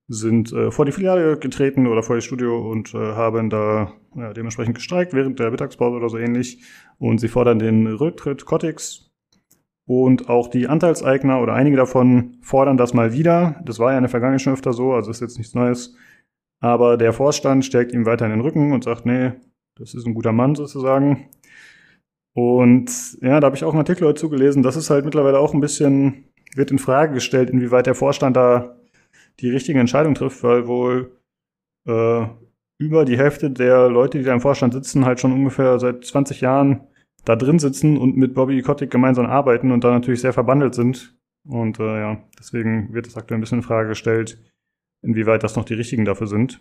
sind 0.09 0.53
äh, 0.53 0.73
vor 0.73 0.87
die 0.87 0.93
Filiale 0.93 1.39
getreten 1.39 1.87
oder 1.87 2.03
vor 2.03 2.17
das 2.17 2.25
Studio 2.25 2.69
und 2.69 2.93
äh, 2.93 2.99
haben 2.99 3.51
da 3.51 3.93
ja, 4.17 4.33
dementsprechend 4.33 4.75
gestreikt 4.75 5.15
während 5.15 5.39
der 5.39 5.53
Mittagspause 5.53 5.97
oder 5.97 6.09
so 6.09 6.19
ähnlich. 6.19 6.65
Und 6.99 7.19
sie 7.21 7.29
fordern 7.29 7.61
den 7.61 7.87
Rücktritt 7.87 8.45
Kotiks. 8.45 9.12
Und 9.87 10.29
auch 10.29 10.49
die 10.49 10.67
Anteilseigner 10.67 11.41
oder 11.41 11.53
einige 11.55 11.77
davon 11.77 12.39
fordern 12.43 12.77
das 12.77 12.95
mal 12.95 13.12
wieder. 13.12 13.61
Das 13.65 13.79
war 13.79 13.93
ja 13.93 13.99
in 13.99 14.03
der 14.03 14.11
Vergangenheit 14.11 14.43
schon 14.43 14.55
öfter 14.55 14.73
so, 14.73 14.93
also 14.93 15.12
ist 15.12 15.21
jetzt 15.21 15.39
nichts 15.39 15.55
Neues. 15.55 15.95
Aber 16.59 16.97
der 16.97 17.12
Vorstand 17.12 17.65
stärkt 17.65 17.93
ihm 17.93 18.07
weiter 18.07 18.25
in 18.25 18.33
den 18.33 18.41
Rücken 18.41 18.73
und 18.73 18.83
sagt, 18.83 19.07
nee, 19.07 19.33
das 19.81 19.94
ist 19.94 20.07
ein 20.07 20.15
guter 20.15 20.32
Mann 20.32 20.55
sozusagen. 20.55 21.28
Und 22.35 23.19
ja, 23.23 23.40
da 23.40 23.47
habe 23.47 23.57
ich 23.57 23.65
auch 23.65 23.73
einen 23.73 23.81
Artikel 23.81 24.05
dazu 24.05 24.28
gelesen. 24.28 24.62
Das 24.62 24.77
ist 24.77 24.90
halt 24.90 25.05
mittlerweile 25.05 25.39
auch 25.39 25.55
ein 25.55 25.61
bisschen, 25.61 26.24
wird 26.55 26.70
in 26.70 26.78
Frage 26.78 27.15
gestellt, 27.15 27.51
inwieweit 27.51 27.86
der 27.86 27.94
Vorstand 27.94 28.36
da 28.36 28.77
die 29.40 29.51
richtige 29.51 29.81
Entscheidung 29.81 30.15
trifft, 30.15 30.43
weil 30.43 30.69
wohl 30.69 31.19
äh, 31.89 32.27
über 32.78 33.05
die 33.05 33.19
Hälfte 33.19 33.51
der 33.51 33.89
Leute, 33.89 34.19
die 34.19 34.24
da 34.24 34.32
im 34.32 34.40
Vorstand 34.40 34.74
sitzen, 34.74 35.05
halt 35.05 35.19
schon 35.19 35.32
ungefähr 35.32 35.78
seit 35.78 36.05
20 36.05 36.40
Jahren 36.40 36.86
da 37.24 37.36
drin 37.36 37.59
sitzen 37.59 37.97
und 37.97 38.16
mit 38.16 38.35
Bobby 38.35 38.62
Kotick 38.62 38.90
gemeinsam 38.90 39.27
arbeiten 39.27 39.73
und 39.73 39.85
da 39.85 39.90
natürlich 39.90 40.20
sehr 40.20 40.32
verbandelt 40.32 40.74
sind. 40.74 41.16
Und 41.47 41.81
äh, 41.81 42.01
ja, 42.01 42.23
deswegen 42.39 42.93
wird 42.93 43.07
es 43.07 43.16
aktuell 43.16 43.39
ein 43.39 43.40
bisschen 43.40 43.59
in 43.59 43.65
Frage 43.65 43.89
gestellt, 43.89 44.39
inwieweit 45.02 45.43
das 45.43 45.57
noch 45.57 45.65
die 45.65 45.74
richtigen 45.74 46.05
dafür 46.05 46.27
sind. 46.27 46.61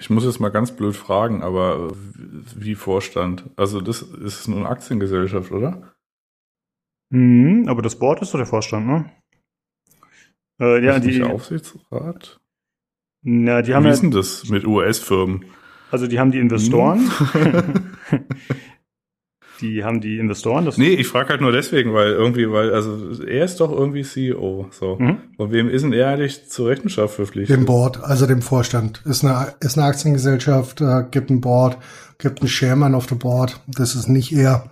Ich 0.00 0.08
muss 0.08 0.24
jetzt 0.24 0.40
mal 0.40 0.48
ganz 0.48 0.72
blöd 0.72 0.96
fragen, 0.96 1.42
aber 1.42 1.92
wie 2.56 2.74
Vorstand? 2.74 3.44
Also 3.56 3.82
das 3.82 4.00
ist 4.00 4.48
nur 4.48 4.60
eine 4.60 4.68
Aktiengesellschaft, 4.70 5.52
oder? 5.52 5.92
Mhm, 7.10 7.68
aber 7.68 7.82
das 7.82 7.98
Board 7.98 8.22
ist 8.22 8.32
doch 8.32 8.38
der 8.38 8.46
Vorstand, 8.46 8.86
ne? 8.86 9.10
Äh, 10.58 10.82
ja, 10.82 10.98
die 10.98 11.22
Aufsichtsrat. 11.22 12.40
Na, 13.22 13.60
die 13.60 13.74
haben 13.74 13.84
wie 13.84 13.90
ist 13.90 14.02
denn 14.02 14.10
das 14.10 14.48
mit 14.48 14.66
US-Firmen? 14.66 15.44
Also 15.90 16.06
die 16.06 16.18
haben 16.18 16.32
die 16.32 16.38
Investoren. 16.38 17.10
die 19.60 19.84
haben 19.84 20.00
die 20.00 20.18
Investoren. 20.18 20.64
Das 20.64 20.78
nee, 20.78 20.94
ich 20.94 21.06
frage 21.06 21.30
halt 21.30 21.40
nur 21.40 21.52
deswegen, 21.52 21.94
weil 21.94 22.12
irgendwie, 22.12 22.50
weil, 22.50 22.72
also 22.72 23.22
er 23.22 23.44
ist 23.44 23.60
doch 23.60 23.70
irgendwie 23.70 24.02
CEO. 24.02 24.68
So. 24.70 24.96
Mhm. 24.98 25.18
Und 25.36 25.52
wem 25.52 25.68
ist 25.68 25.82
denn 25.82 25.92
er 25.92 26.08
eigentlich 26.08 26.48
zur 26.48 26.68
Rechenschaft 26.68 27.14
verpflichtet? 27.14 27.56
Dem 27.56 27.66
Board, 27.66 28.02
also 28.02 28.26
dem 28.26 28.42
Vorstand. 28.42 29.02
Ist 29.04 29.24
eine, 29.24 29.54
ist 29.60 29.78
eine 29.78 29.86
Aktiengesellschaft, 29.86 30.80
äh, 30.80 31.04
gibt 31.10 31.30
ein 31.30 31.40
Board, 31.40 31.78
gibt 32.18 32.40
einen 32.40 32.48
Chairman 32.48 32.94
of 32.94 33.08
the 33.08 33.14
Board. 33.14 33.60
Das 33.66 33.94
ist 33.94 34.08
nicht 34.08 34.32
er. 34.32 34.70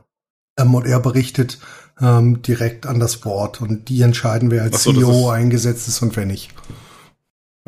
Ähm, 0.59 0.75
und 0.75 0.87
er 0.87 1.01
berichtet 1.01 1.59
ähm, 2.01 2.43
direkt 2.43 2.87
an 2.87 3.01
das 3.01 3.19
Board. 3.19 3.61
Und 3.61 3.89
die 3.89 4.03
entscheiden, 4.03 4.51
wer 4.51 4.63
als 4.63 4.83
so, 4.83 4.93
CEO 4.93 5.31
ist 5.31 5.37
eingesetzt 5.37 5.89
ist 5.89 6.03
und 6.03 6.17
wer 6.17 6.27
nicht. 6.27 6.51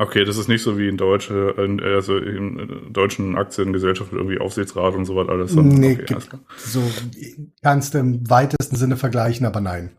Okay, 0.01 0.25
das 0.25 0.39
ist 0.39 0.49
nicht 0.49 0.63
so 0.63 0.79
wie 0.79 0.89
in 0.89 0.97
deutsche, 0.97 1.55
also 1.95 2.17
in 2.17 2.91
deutschen 2.91 3.37
Aktiengesellschaften 3.37 4.17
irgendwie 4.17 4.39
Aufsichtsrat 4.39 4.95
und 4.95 5.05
so 5.05 5.15
was 5.15 5.29
alles. 5.29 5.55
Nee, 5.55 5.99
okay, 6.01 6.17
so 6.57 6.81
kannst 7.63 7.93
du 7.93 7.99
im 7.99 8.31
weitesten 8.31 8.77
Sinne 8.77 8.97
vergleichen, 8.97 9.45
aber 9.45 9.61
nein. 9.61 9.91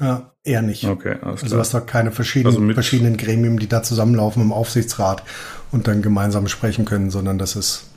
Ja, 0.00 0.32
eher 0.44 0.62
nicht. 0.62 0.86
Okay, 0.86 1.16
alles 1.20 1.42
Also 1.42 1.56
du 1.56 1.60
hast 1.60 1.74
da 1.74 1.80
keine 1.80 2.10
verschiedenen, 2.10 2.56
also 2.56 2.72
verschiedenen 2.72 3.18
Gremien, 3.18 3.58
die 3.58 3.68
da 3.68 3.82
zusammenlaufen 3.82 4.42
im 4.42 4.50
Aufsichtsrat 4.50 5.22
und 5.72 5.88
dann 5.88 6.00
gemeinsam 6.00 6.48
sprechen 6.48 6.86
können, 6.86 7.10
sondern 7.10 7.36
das 7.36 7.54
ist 7.54 7.90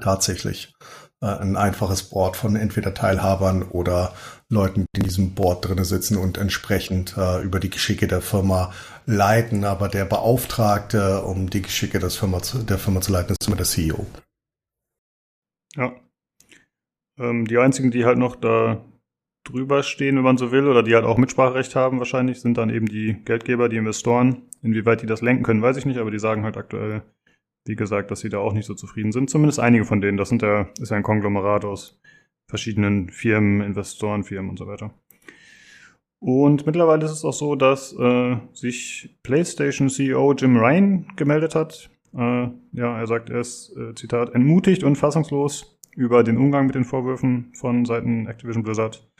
tatsächlich 0.00 0.72
äh, 1.20 1.26
ein 1.26 1.56
einfaches 1.56 2.04
Board 2.04 2.38
von 2.38 2.56
entweder 2.56 2.94
Teilhabern 2.94 3.62
oder 3.62 4.14
Leuten, 4.52 4.84
die 4.94 5.00
in 5.00 5.04
diesem 5.04 5.34
Board 5.34 5.66
drinne 5.66 5.84
sitzen 5.84 6.16
und 6.16 6.38
entsprechend 6.38 7.16
äh, 7.16 7.42
über 7.42 7.58
die 7.58 7.70
Geschicke 7.70 8.06
der 8.06 8.20
Firma 8.20 8.72
leiten. 9.06 9.64
Aber 9.64 9.88
der 9.88 10.04
Beauftragte, 10.04 11.22
um 11.22 11.50
die 11.50 11.62
Geschicke 11.62 11.98
des 11.98 12.16
Firma 12.16 12.42
zu, 12.42 12.58
der 12.58 12.78
Firma 12.78 13.00
zu 13.00 13.12
leiten, 13.12 13.34
ist 13.38 13.48
immer 13.48 13.56
der 13.56 13.66
CEO. 13.66 14.06
Ja. 15.74 15.94
Ähm, 17.18 17.46
die 17.46 17.58
einzigen, 17.58 17.90
die 17.90 18.04
halt 18.04 18.18
noch 18.18 18.36
da 18.36 18.84
drüber 19.44 19.82
stehen, 19.82 20.16
wenn 20.16 20.22
man 20.22 20.36
so 20.36 20.52
will, 20.52 20.68
oder 20.68 20.82
die 20.82 20.94
halt 20.94 21.04
auch 21.04 21.18
Mitspracherecht 21.18 21.74
haben 21.74 21.98
wahrscheinlich, 21.98 22.40
sind 22.40 22.58
dann 22.58 22.70
eben 22.70 22.86
die 22.86 23.16
Geldgeber, 23.24 23.68
die 23.68 23.76
Investoren. 23.76 24.42
Inwieweit 24.62 25.02
die 25.02 25.06
das 25.06 25.22
lenken 25.22 25.42
können, 25.42 25.62
weiß 25.62 25.76
ich 25.78 25.86
nicht, 25.86 25.98
aber 25.98 26.12
die 26.12 26.20
sagen 26.20 26.44
halt 26.44 26.56
aktuell, 26.56 27.02
wie 27.66 27.74
gesagt, 27.74 28.10
dass 28.10 28.20
sie 28.20 28.28
da 28.28 28.38
auch 28.38 28.52
nicht 28.52 28.66
so 28.66 28.74
zufrieden 28.74 29.12
sind. 29.12 29.30
Zumindest 29.30 29.58
einige 29.58 29.84
von 29.84 30.00
denen. 30.00 30.18
Das 30.18 30.28
sind 30.28 30.42
ja, 30.42 30.68
ist 30.78 30.90
ja 30.90 30.96
ein 30.96 31.02
Konglomerat 31.02 31.64
aus 31.64 31.98
verschiedenen 32.48 33.10
Firmen, 33.10 33.60
Investorenfirmen 33.60 34.50
und 34.50 34.58
so 34.58 34.66
weiter. 34.66 34.92
Und 36.18 36.66
mittlerweile 36.66 37.04
ist 37.04 37.10
es 37.10 37.24
auch 37.24 37.32
so, 37.32 37.56
dass 37.56 37.92
äh, 37.98 38.36
sich 38.52 39.18
PlayStation 39.24 39.88
CEO 39.88 40.34
Jim 40.34 40.56
Ryan 40.56 41.06
gemeldet 41.16 41.54
hat. 41.56 41.90
Äh, 42.14 42.48
ja, 42.72 42.98
er 42.98 43.06
sagt, 43.08 43.30
er 43.30 43.40
ist, 43.40 43.74
äh, 43.76 43.94
Zitat, 43.94 44.34
entmutigt 44.34 44.84
und 44.84 44.96
fassungslos 44.96 45.80
über 45.96 46.22
den 46.22 46.36
Umgang 46.36 46.66
mit 46.66 46.76
den 46.76 46.84
Vorwürfen 46.84 47.52
von 47.54 47.84
Seiten 47.84 48.28
Activision 48.28 48.62
Blizzard. 48.62 49.10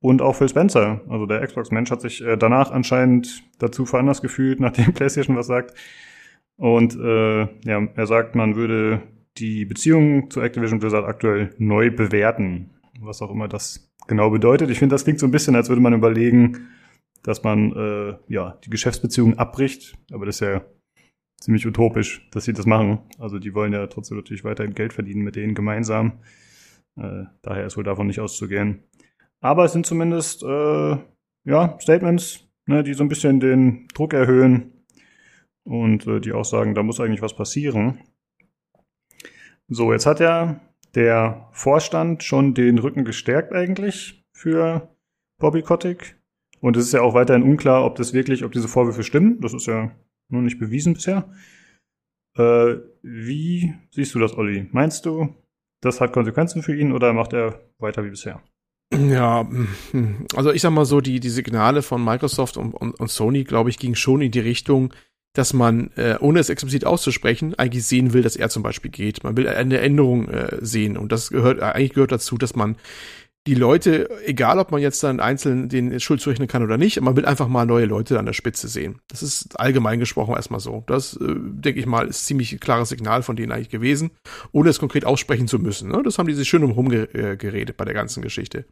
Und 0.00 0.20
auch 0.20 0.34
Phil 0.34 0.48
Spencer, 0.48 1.00
also 1.08 1.26
der 1.26 1.46
Xbox-Mensch, 1.46 1.90
hat 1.90 2.02
sich 2.02 2.22
äh, 2.22 2.36
danach 2.36 2.70
anscheinend 2.70 3.42
dazu 3.58 3.86
veranlasst 3.86 4.22
gefühlt, 4.22 4.60
nachdem 4.60 4.92
PlayStation 4.92 5.36
was 5.36 5.46
sagt, 5.46 5.74
und 6.56 6.94
äh, 6.94 7.40
ja, 7.64 7.88
er 7.94 8.06
sagt, 8.06 8.34
man 8.34 8.54
würde 8.54 9.00
die 9.40 9.64
Beziehung 9.64 10.30
zu 10.30 10.40
Activision 10.40 10.78
Blizzard 10.78 11.06
aktuell 11.06 11.54
neu 11.58 11.90
bewerten. 11.90 12.70
Was 13.00 13.22
auch 13.22 13.30
immer 13.30 13.48
das 13.48 13.90
genau 14.06 14.30
bedeutet. 14.30 14.70
Ich 14.70 14.78
finde, 14.78 14.94
das 14.94 15.04
klingt 15.04 15.18
so 15.18 15.26
ein 15.26 15.30
bisschen, 15.30 15.56
als 15.56 15.68
würde 15.68 15.80
man 15.80 15.94
überlegen, 15.94 16.68
dass 17.22 17.42
man 17.42 17.72
äh, 17.72 18.32
ja 18.32 18.58
die 18.64 18.70
Geschäftsbeziehungen 18.70 19.38
abbricht. 19.38 19.96
Aber 20.12 20.26
das 20.26 20.36
ist 20.36 20.46
ja 20.46 20.64
ziemlich 21.40 21.66
utopisch, 21.66 22.28
dass 22.30 22.44
sie 22.44 22.52
das 22.52 22.66
machen. 22.66 23.00
Also 23.18 23.38
die 23.38 23.54
wollen 23.54 23.72
ja 23.72 23.86
trotzdem 23.86 24.18
natürlich 24.18 24.44
weiterhin 24.44 24.74
Geld 24.74 24.92
verdienen 24.92 25.22
mit 25.22 25.36
denen 25.36 25.54
gemeinsam. 25.54 26.20
Äh, 26.96 27.24
daher 27.42 27.66
ist 27.66 27.76
wohl 27.76 27.84
davon 27.84 28.06
nicht 28.06 28.20
auszugehen. 28.20 28.84
Aber 29.40 29.64
es 29.64 29.72
sind 29.72 29.86
zumindest 29.86 30.42
äh, 30.42 30.96
ja 31.44 31.78
Statements, 31.80 32.46
ne, 32.66 32.82
die 32.82 32.94
so 32.94 33.02
ein 33.02 33.08
bisschen 33.08 33.40
den 33.40 33.88
Druck 33.94 34.12
erhöhen 34.12 34.84
und 35.64 36.06
äh, 36.06 36.20
die 36.20 36.32
auch 36.32 36.44
sagen, 36.44 36.74
da 36.74 36.82
muss 36.82 37.00
eigentlich 37.00 37.22
was 37.22 37.34
passieren. 37.34 38.00
So, 39.70 39.92
jetzt 39.92 40.04
hat 40.04 40.18
ja 40.18 40.60
der 40.96 41.48
Vorstand 41.52 42.24
schon 42.24 42.54
den 42.54 42.78
Rücken 42.78 43.04
gestärkt 43.04 43.52
eigentlich 43.52 44.26
für 44.32 44.94
Bobby 45.38 45.62
Kotick. 45.62 46.20
Und 46.60 46.76
es 46.76 46.86
ist 46.86 46.92
ja 46.92 47.02
auch 47.02 47.14
weiterhin 47.14 47.44
unklar, 47.44 47.84
ob 47.84 47.94
das 47.94 48.12
wirklich, 48.12 48.44
ob 48.44 48.52
diese 48.52 48.68
Vorwürfe 48.68 49.04
stimmen. 49.04 49.40
Das 49.40 49.54
ist 49.54 49.66
ja 49.66 49.92
nur 50.28 50.42
nicht 50.42 50.58
bewiesen 50.58 50.94
bisher. 50.94 51.30
Äh, 52.36 52.78
wie 53.02 53.74
siehst 53.92 54.14
du 54.14 54.18
das, 54.18 54.36
Olli? 54.36 54.68
Meinst 54.72 55.06
du, 55.06 55.36
das 55.80 56.00
hat 56.00 56.12
Konsequenzen 56.12 56.62
für 56.62 56.76
ihn 56.76 56.92
oder 56.92 57.12
macht 57.12 57.32
er 57.32 57.60
weiter 57.78 58.04
wie 58.04 58.10
bisher? 58.10 58.42
Ja, 58.92 59.48
also 60.34 60.50
ich 60.50 60.62
sag 60.62 60.72
mal 60.72 60.84
so, 60.84 61.00
die, 61.00 61.20
die 61.20 61.28
Signale 61.28 61.82
von 61.82 62.04
Microsoft 62.04 62.56
und, 62.56 62.74
und, 62.74 62.98
und 62.98 63.08
Sony, 63.08 63.44
glaube 63.44 63.70
ich, 63.70 63.78
gingen 63.78 63.94
schon 63.94 64.20
in 64.20 64.32
die 64.32 64.40
Richtung, 64.40 64.92
dass 65.32 65.52
man, 65.52 65.90
äh, 65.96 66.16
ohne 66.20 66.40
es 66.40 66.50
explizit 66.50 66.84
auszusprechen, 66.84 67.54
eigentlich 67.56 67.86
sehen 67.86 68.12
will, 68.12 68.22
dass 68.22 68.36
er 68.36 68.48
zum 68.48 68.62
Beispiel 68.62 68.90
geht. 68.90 69.22
Man 69.22 69.36
will 69.36 69.48
eine 69.48 69.78
Änderung 69.78 70.28
äh, 70.28 70.58
sehen. 70.60 70.96
Und 70.96 71.12
das 71.12 71.30
gehört, 71.30 71.60
eigentlich 71.60 71.92
gehört 71.92 72.12
dazu, 72.12 72.36
dass 72.36 72.56
man 72.56 72.76
die 73.46 73.54
Leute, 73.54 74.10
egal 74.26 74.58
ob 74.58 74.70
man 74.70 74.82
jetzt 74.82 75.02
dann 75.02 75.18
einzeln 75.18 75.70
den 75.70 75.98
Schuld 75.98 76.20
zurechnen 76.20 76.46
kann 76.46 76.62
oder 76.62 76.76
nicht, 76.76 77.00
man 77.00 77.16
will 77.16 77.24
einfach 77.24 77.48
mal 77.48 77.64
neue 77.64 77.86
Leute 77.86 78.18
an 78.18 78.26
der 78.26 78.34
Spitze 78.34 78.68
sehen. 78.68 79.00
Das 79.08 79.22
ist 79.22 79.58
allgemein 79.58 79.98
gesprochen 79.98 80.34
erstmal 80.34 80.60
so. 80.60 80.84
Das, 80.86 81.16
äh, 81.16 81.34
denke 81.38 81.80
ich 81.80 81.86
mal, 81.86 82.06
ist 82.08 82.26
ziemlich 82.26 82.60
klares 82.60 82.90
Signal 82.90 83.22
von 83.22 83.36
denen 83.36 83.52
eigentlich 83.52 83.70
gewesen, 83.70 84.10
ohne 84.52 84.68
es 84.68 84.78
konkret 84.78 85.06
aussprechen 85.06 85.48
zu 85.48 85.58
müssen. 85.58 85.90
Ne? 85.90 86.02
Das 86.02 86.18
haben 86.18 86.26
die 86.26 86.34
sich 86.34 86.48
schön 86.48 86.64
umherum 86.64 86.90
geredet 86.90 87.76
bei 87.76 87.84
der 87.84 87.94
ganzen 87.94 88.22
Geschichte. 88.22 88.66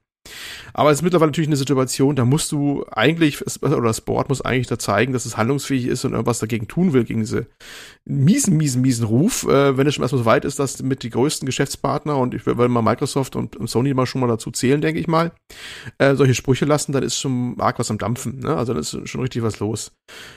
Aber 0.75 0.91
es 0.91 0.99
ist 0.99 1.03
mittlerweile 1.03 1.31
natürlich 1.31 1.49
eine 1.49 1.57
Situation, 1.57 2.17
da 2.17 2.25
musst 2.25 2.53
du 2.53 2.85
eigentlich, 2.91 3.43
oder 3.63 3.83
das 3.83 4.01
Board 4.01 4.29
muss 4.29 4.41
eigentlich 4.41 4.67
da 4.67 4.79
zeigen, 4.79 5.13
dass 5.13 5.27
es 5.27 5.37
handlungsfähig 5.37 5.87
ist 5.87 6.05
und 6.05 6.13
irgendwas 6.13 6.39
dagegen 6.39 6.69
tun 6.69 6.93
will, 6.93 7.05
gegen 7.05 7.21
diese 7.21 7.47
miesen, 8.05 8.57
miesen, 8.57 8.83
miesen 8.83 9.07
Ruf, 9.07 9.45
äh, 9.45 9.77
wenn 9.77 9.87
es 9.87 9.95
schon 9.95 10.03
erstmal 10.03 10.21
so 10.21 10.25
weit 10.25 10.45
ist, 10.45 10.59
dass 10.59 10.83
mit 10.83 11.03
die 11.03 11.11
größten 11.11 11.47
Geschäftspartner, 11.47 12.17
und 12.17 12.35
ich 12.35 12.47
will 12.47 12.69
mal 12.69 12.83
Microsoft 12.83 13.37
und, 13.37 13.57
Sony 13.69 13.93
mal 13.95 14.07
schon 14.07 14.21
mal 14.21 14.29
dazu 14.29 14.51
zählen, 14.51 14.81
denke 14.81 15.01
ich 15.01 15.09
mal, 15.09 15.33
äh, 15.99 16.15
solche 16.15 16.35
Sprüche 16.35 16.65
lassen, 16.65 16.93
dann 16.93 17.03
ist 17.03 17.19
schon 17.19 17.57
arg 17.59 17.79
was 17.79 17.91
am 17.91 17.99
Dampfen, 17.99 18.41
ne? 18.41 18.57
Also 18.57 18.73
dann 18.73 18.81
ist 18.81 19.09
schon 19.09 19.21
richtig 19.21 19.43
was 19.43 19.59
los. 19.59 19.93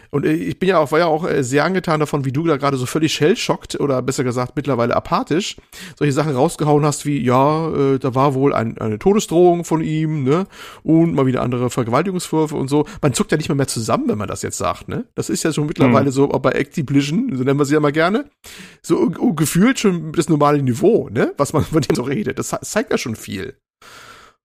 Und 0.09 0.25
äh, 0.25 0.33
ich 0.33 0.59
bin 0.59 0.69
ja 0.69 0.79
auch, 0.79 0.91
war 0.91 0.99
ja 0.99 1.05
auch 1.05 1.27
äh, 1.27 1.43
sehr 1.43 1.63
angetan 1.63 1.99
davon, 1.99 2.25
wie 2.25 2.31
du 2.31 2.45
da 2.45 2.57
gerade 2.57 2.77
so 2.77 2.85
völlig 2.85 3.13
shell-schockt 3.13 3.79
oder 3.79 4.01
besser 4.01 4.23
gesagt 4.23 4.55
mittlerweile 4.55 4.95
apathisch 4.95 5.57
solche 5.97 6.13
Sachen 6.13 6.35
rausgehauen 6.35 6.85
hast, 6.85 7.05
wie, 7.05 7.21
ja, 7.23 7.69
äh, 7.73 7.99
da 7.99 8.15
war 8.15 8.33
wohl 8.33 8.53
ein, 8.53 8.77
eine 8.77 8.99
Todesdrohung 8.99 9.63
von 9.65 9.80
von 9.81 9.83
ihm, 9.83 10.23
ne? 10.23 10.47
Und 10.83 11.13
mal 11.13 11.25
wieder 11.25 11.41
andere 11.41 11.69
Vergewaltigungsvorwürfe 11.69 12.55
und 12.55 12.69
so. 12.69 12.85
Man 13.01 13.13
zuckt 13.13 13.31
ja 13.31 13.37
nicht 13.37 13.49
mehr 13.49 13.55
mehr 13.55 13.67
zusammen, 13.67 14.07
wenn 14.07 14.17
man 14.17 14.27
das 14.27 14.41
jetzt 14.41 14.57
sagt, 14.57 14.87
ne? 14.87 15.05
Das 15.15 15.29
ist 15.29 15.43
ja 15.43 15.51
schon 15.51 15.67
mittlerweile 15.67 16.07
mhm. 16.07 16.11
so, 16.11 16.31
auch 16.31 16.39
bei 16.39 16.51
Activision, 16.51 17.35
so 17.35 17.43
nennen 17.43 17.59
wir 17.59 17.65
sie 17.65 17.73
ja 17.73 17.79
mal 17.79 17.91
gerne, 17.91 18.29
so 18.81 18.99
uh, 19.01 19.33
gefühlt 19.33 19.79
schon 19.79 20.13
das 20.13 20.29
normale 20.29 20.61
Niveau, 20.61 21.09
ne? 21.09 21.33
Was 21.37 21.53
man 21.53 21.63
von 21.63 21.81
dem 21.81 21.95
so 21.95 22.03
redet. 22.03 22.39
Das 22.39 22.49
zeigt 22.61 22.91
ja 22.91 22.97
schon 22.97 23.15
viel. 23.15 23.55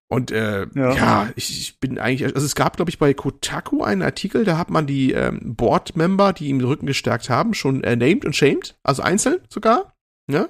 Und 0.08 0.30
äh, 0.30 0.66
ja, 0.74 0.94
ja 0.94 1.28
ich, 1.34 1.50
ich, 1.50 1.80
bin 1.80 1.98
eigentlich, 1.98 2.32
also 2.34 2.46
es 2.46 2.54
gab, 2.54 2.76
glaube 2.76 2.90
ich, 2.90 2.98
bei 2.98 3.12
Kotaku 3.12 3.82
einen 3.82 4.02
Artikel, 4.02 4.44
da 4.44 4.56
hat 4.56 4.70
man 4.70 4.86
die 4.86 5.12
ähm, 5.12 5.40
Board-Member, 5.56 6.32
die 6.32 6.46
ihm 6.46 6.60
den 6.60 6.68
Rücken 6.68 6.86
gestärkt 6.86 7.28
haben, 7.28 7.54
schon 7.54 7.82
äh, 7.82 7.96
named 7.96 8.24
und 8.24 8.36
shamed, 8.36 8.76
also 8.84 9.02
einzeln 9.02 9.38
sogar, 9.48 9.94
ne? 10.28 10.48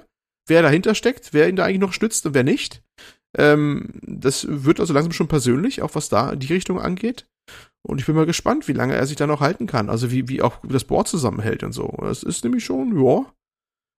Wer 0.49 0.61
dahinter 0.61 0.95
steckt, 0.95 1.33
wer 1.33 1.49
ihn 1.49 1.57
da 1.57 1.65
eigentlich 1.65 1.81
noch 1.81 1.91
stützt 1.91 2.25
und 2.25 2.33
wer 2.33 2.43
nicht. 2.43 2.81
Ähm, 3.37 3.89
das 4.01 4.47
wird 4.49 4.79
also 4.79 4.93
langsam 4.93 5.13
schon 5.13 5.27
persönlich, 5.27 5.81
auch 5.81 5.95
was 5.95 6.09
da 6.09 6.35
die 6.35 6.53
Richtung 6.53 6.79
angeht. 6.79 7.27
Und 7.81 7.99
ich 7.99 8.05
bin 8.05 8.15
mal 8.15 8.25
gespannt, 8.25 8.67
wie 8.67 8.73
lange 8.73 8.95
er 8.95 9.05
sich 9.05 9.15
da 9.15 9.27
noch 9.27 9.39
halten 9.39 9.67
kann. 9.67 9.89
Also 9.89 10.11
wie, 10.11 10.27
wie 10.27 10.41
auch 10.41 10.57
das 10.67 10.83
Board 10.83 11.07
zusammenhält 11.07 11.63
und 11.63 11.71
so. 11.71 11.95
Das 12.01 12.23
ist 12.23 12.43
nämlich 12.43 12.65
schon, 12.65 13.01
ja, 13.01 13.25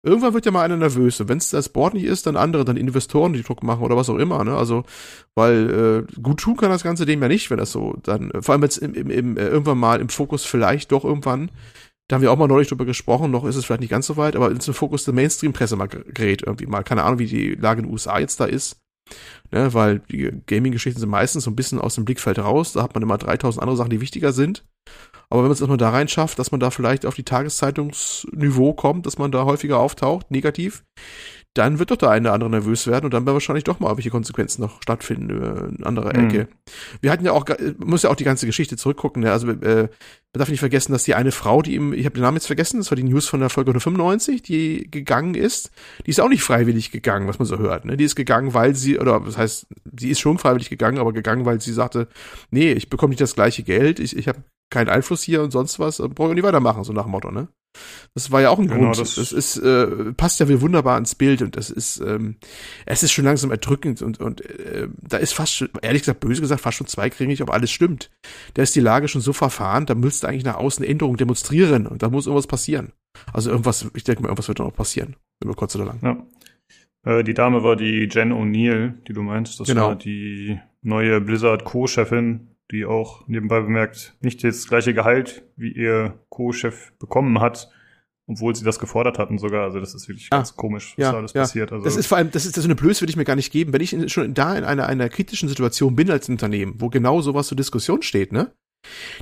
Irgendwann 0.04 0.32
wird 0.32 0.46
ja 0.46 0.52
mal 0.52 0.62
einer 0.62 0.76
nervös. 0.76 1.20
Und 1.20 1.28
wenn 1.28 1.38
es 1.38 1.50
das 1.50 1.68
Board 1.68 1.94
nicht 1.94 2.04
ist, 2.04 2.26
dann 2.26 2.36
andere, 2.36 2.64
dann 2.64 2.76
Investoren, 2.76 3.32
die 3.32 3.42
Druck 3.42 3.64
machen 3.64 3.82
oder 3.82 3.96
was 3.96 4.08
auch 4.08 4.18
immer. 4.18 4.44
Ne? 4.44 4.56
Also, 4.56 4.84
weil 5.34 6.06
äh, 6.08 6.20
gut 6.20 6.38
tun 6.38 6.56
kann 6.56 6.70
das 6.70 6.84
Ganze 6.84 7.04
dem 7.04 7.20
ja 7.20 7.26
nicht, 7.26 7.50
wenn 7.50 7.58
das 7.58 7.72
so 7.72 7.96
dann, 8.04 8.30
vor 8.40 8.52
allem 8.52 8.62
jetzt 8.62 8.78
im, 8.78 8.94
im, 8.94 9.10
im, 9.10 9.36
äh, 9.36 9.48
irgendwann 9.48 9.78
mal 9.78 10.00
im 10.00 10.08
Fokus 10.08 10.44
vielleicht 10.44 10.92
doch 10.92 11.04
irgendwann, 11.04 11.50
da 12.06 12.14
haben 12.14 12.22
wir 12.22 12.30
auch 12.30 12.38
mal 12.38 12.46
neulich 12.46 12.68
drüber 12.68 12.84
gesprochen, 12.84 13.30
noch 13.30 13.44
ist 13.44 13.56
es 13.56 13.64
vielleicht 13.64 13.80
nicht 13.80 13.90
ganz 13.90 14.06
so 14.06 14.16
weit, 14.16 14.36
aber 14.36 14.50
ins 14.50 14.66
Fokus 14.70 15.04
der 15.04 15.14
Mainstream-Presse 15.14 15.76
mal 15.76 15.88
gerät 15.88 16.42
irgendwie 16.46 16.66
mal. 16.66 16.84
Keine 16.84 17.02
Ahnung, 17.02 17.18
wie 17.18 17.26
die 17.26 17.54
Lage 17.56 17.80
in 17.80 17.86
den 17.86 17.92
USA 17.92 18.18
jetzt 18.20 18.38
da 18.40 18.44
ist. 18.44 18.76
Ne, 19.50 19.72
weil 19.72 20.00
die 20.00 20.30
Gaming-Geschichten 20.46 21.00
sind 21.00 21.08
meistens 21.08 21.44
so 21.44 21.50
ein 21.50 21.56
bisschen 21.56 21.80
aus 21.80 21.94
dem 21.94 22.04
Blickfeld 22.04 22.38
raus. 22.38 22.72
Da 22.72 22.82
hat 22.82 22.94
man 22.94 23.02
immer 23.02 23.16
3000 23.16 23.62
andere 23.62 23.76
Sachen, 23.76 23.90
die 23.90 24.00
wichtiger 24.00 24.32
sind. 24.32 24.64
Aber 25.30 25.40
wenn 25.40 25.48
man 25.48 25.52
es 25.52 25.60
erstmal 25.60 25.78
da 25.78 25.90
rein 25.90 26.08
schafft, 26.08 26.38
dass 26.38 26.50
man 26.50 26.60
da 26.60 26.70
vielleicht 26.70 27.06
auf 27.06 27.14
die 27.14 27.22
Tageszeitungsniveau 27.22 28.74
kommt, 28.74 29.06
dass 29.06 29.18
man 29.18 29.30
da 29.30 29.44
häufiger 29.44 29.78
auftaucht, 29.78 30.30
negativ, 30.30 30.84
dann 31.58 31.80
wird 31.80 31.90
doch 31.90 31.96
der 31.96 32.10
eine 32.10 32.28
oder 32.28 32.34
andere 32.34 32.50
nervös 32.50 32.86
werden 32.86 33.04
und 33.04 33.14
dann 33.14 33.26
wird 33.26 33.34
wahrscheinlich 33.34 33.64
doch 33.64 33.80
mal 33.80 33.96
welche 33.96 34.10
Konsequenzen 34.10 34.62
noch 34.62 34.80
stattfinden 34.80 35.30
äh, 35.30 35.76
in 35.76 35.84
anderer 35.84 36.16
mhm. 36.16 36.28
Ecke. 36.28 36.48
Wir 37.00 37.10
hatten 37.10 37.24
ja 37.24 37.32
auch, 37.32 37.44
muss 37.78 38.04
ja 38.04 38.10
auch 38.10 38.16
die 38.16 38.24
ganze 38.24 38.46
Geschichte 38.46 38.76
zurückgucken, 38.76 39.22
ne? 39.22 39.32
also 39.32 39.50
äh, 39.50 39.88
man 40.34 40.38
darf 40.38 40.50
nicht 40.50 40.60
vergessen, 40.60 40.92
dass 40.92 41.02
die 41.02 41.14
eine 41.14 41.32
Frau, 41.32 41.62
die 41.62 41.74
ihm, 41.74 41.92
ich 41.92 42.04
habe 42.04 42.14
den 42.14 42.22
Namen 42.22 42.36
jetzt 42.36 42.46
vergessen, 42.46 42.78
das 42.78 42.90
war 42.90 42.96
die 42.96 43.02
News 43.02 43.26
von 43.26 43.40
der 43.40 43.50
Folge 43.50 43.70
195, 43.70 44.42
die 44.42 44.88
gegangen 44.88 45.34
ist, 45.34 45.70
die 46.06 46.10
ist 46.10 46.20
auch 46.20 46.28
nicht 46.28 46.42
freiwillig 46.42 46.92
gegangen, 46.92 47.26
was 47.26 47.40
man 47.40 47.46
so 47.46 47.58
hört. 47.58 47.84
Ne? 47.84 47.96
Die 47.96 48.04
ist 48.04 48.14
gegangen, 48.14 48.54
weil 48.54 48.76
sie, 48.76 48.98
oder 48.98 49.18
das 49.20 49.36
heißt, 49.36 49.66
sie 49.98 50.10
ist 50.10 50.20
schon 50.20 50.38
freiwillig 50.38 50.70
gegangen, 50.70 50.98
aber 50.98 51.12
gegangen, 51.12 51.44
weil 51.44 51.60
sie 51.60 51.72
sagte, 51.72 52.06
nee, 52.50 52.72
ich 52.72 52.88
bekomme 52.88 53.10
nicht 53.10 53.20
das 53.20 53.34
gleiche 53.34 53.64
Geld, 53.64 53.98
ich, 53.98 54.16
ich 54.16 54.28
habe 54.28 54.44
keinen 54.70 54.90
Einfluss 54.90 55.22
hier 55.22 55.42
und 55.42 55.50
sonst 55.50 55.80
was, 55.80 55.98
brauche 55.98 56.28
ich 56.28 56.34
nicht 56.34 56.44
weitermachen, 56.44 56.84
so 56.84 56.92
nach 56.92 57.04
dem 57.04 57.12
Motto, 57.12 57.32
ne? 57.32 57.48
Das 58.14 58.30
war 58.30 58.40
ja 58.40 58.50
auch 58.50 58.58
ein 58.58 58.66
genau, 58.66 58.80
Grund. 58.80 58.98
Das, 58.98 59.14
das 59.14 59.32
ist, 59.32 59.56
äh, 59.58 60.12
passt 60.14 60.40
ja 60.40 60.48
wieder 60.48 60.60
wunderbar 60.60 60.98
ins 60.98 61.14
Bild 61.14 61.42
und 61.42 61.56
das 61.56 61.70
ist, 61.70 62.00
ähm, 62.00 62.36
es 62.86 63.02
ist 63.02 63.12
schon 63.12 63.24
langsam 63.24 63.50
erdrückend 63.50 64.02
und, 64.02 64.20
und 64.20 64.44
äh, 64.44 64.88
da 65.00 65.18
ist 65.18 65.34
fast 65.34 65.54
schon, 65.54 65.68
ehrlich 65.82 66.02
gesagt, 66.02 66.20
böse 66.20 66.40
gesagt, 66.40 66.60
fast 66.60 66.78
schon 66.78 66.86
zweigringig, 66.86 67.42
ob 67.42 67.50
alles 67.50 67.70
stimmt. 67.70 68.10
Da 68.54 68.62
ist 68.62 68.74
die 68.74 68.80
Lage 68.80 69.08
schon 69.08 69.20
so 69.20 69.32
verfahren, 69.32 69.86
da 69.86 69.94
müsste 69.94 70.28
eigentlich 70.28 70.44
nach 70.44 70.56
außen 70.56 70.84
Änderungen 70.84 71.16
demonstrieren 71.16 71.86
und 71.86 72.02
da 72.02 72.08
muss 72.08 72.26
irgendwas 72.26 72.46
passieren. 72.46 72.92
Also 73.32 73.50
irgendwas, 73.50 73.88
ich 73.94 74.04
denke 74.04 74.22
mal, 74.22 74.28
irgendwas 74.28 74.48
wird 74.48 74.60
da 74.60 74.64
noch 74.64 74.74
passieren, 74.74 75.16
über 75.42 75.54
kurz 75.54 75.76
oder 75.76 75.86
lang. 75.86 76.00
Ja. 76.02 76.26
Äh, 77.04 77.24
die 77.24 77.34
Dame 77.34 77.62
war 77.62 77.76
die 77.76 78.08
Jen 78.10 78.32
O'Neill, 78.32 78.94
die 79.06 79.12
du 79.12 79.22
meinst. 79.22 79.60
Das 79.60 79.68
genau. 79.68 79.88
war 79.88 79.96
die 79.96 80.58
neue 80.82 81.20
Blizzard 81.20 81.64
Co-Chefin 81.64 82.48
die 82.70 82.84
auch 82.84 83.26
nebenbei 83.26 83.60
bemerkt 83.60 84.16
nicht 84.20 84.44
das 84.44 84.68
gleiche 84.68 84.94
Gehalt 84.94 85.42
wie 85.56 85.72
ihr 85.72 86.18
Co-Chef 86.28 86.92
bekommen 86.98 87.40
hat, 87.40 87.70
obwohl 88.26 88.54
sie 88.54 88.64
das 88.64 88.78
gefordert 88.78 89.18
hatten 89.18 89.38
sogar. 89.38 89.64
Also 89.64 89.80
das 89.80 89.94
ist 89.94 90.08
wirklich 90.08 90.28
ah, 90.30 90.36
ganz 90.36 90.54
komisch, 90.54 90.94
was 90.96 91.02
ja, 91.02 91.12
da 91.12 91.18
alles 91.18 91.32
ja. 91.32 91.42
passiert. 91.42 91.72
Also 91.72 91.84
das 91.84 91.96
ist 91.96 92.06
vor 92.06 92.18
allem, 92.18 92.30
das 92.30 92.44
ist 92.44 92.54
so 92.54 92.62
eine 92.62 92.74
Blöße 92.74 93.00
würde 93.00 93.10
ich 93.10 93.16
mir 93.16 93.24
gar 93.24 93.36
nicht 93.36 93.52
geben, 93.52 93.72
wenn 93.72 93.80
ich 93.80 93.92
in, 93.92 94.08
schon 94.08 94.34
da 94.34 94.56
in 94.56 94.64
einer, 94.64 94.86
einer 94.86 95.08
kritischen 95.08 95.48
Situation 95.48 95.96
bin 95.96 96.10
als 96.10 96.28
Unternehmen, 96.28 96.74
wo 96.78 96.90
genau 96.90 97.20
sowas 97.22 97.48
zur 97.48 97.56
Diskussion 97.56 98.02
steht, 98.02 98.32
ne? 98.32 98.52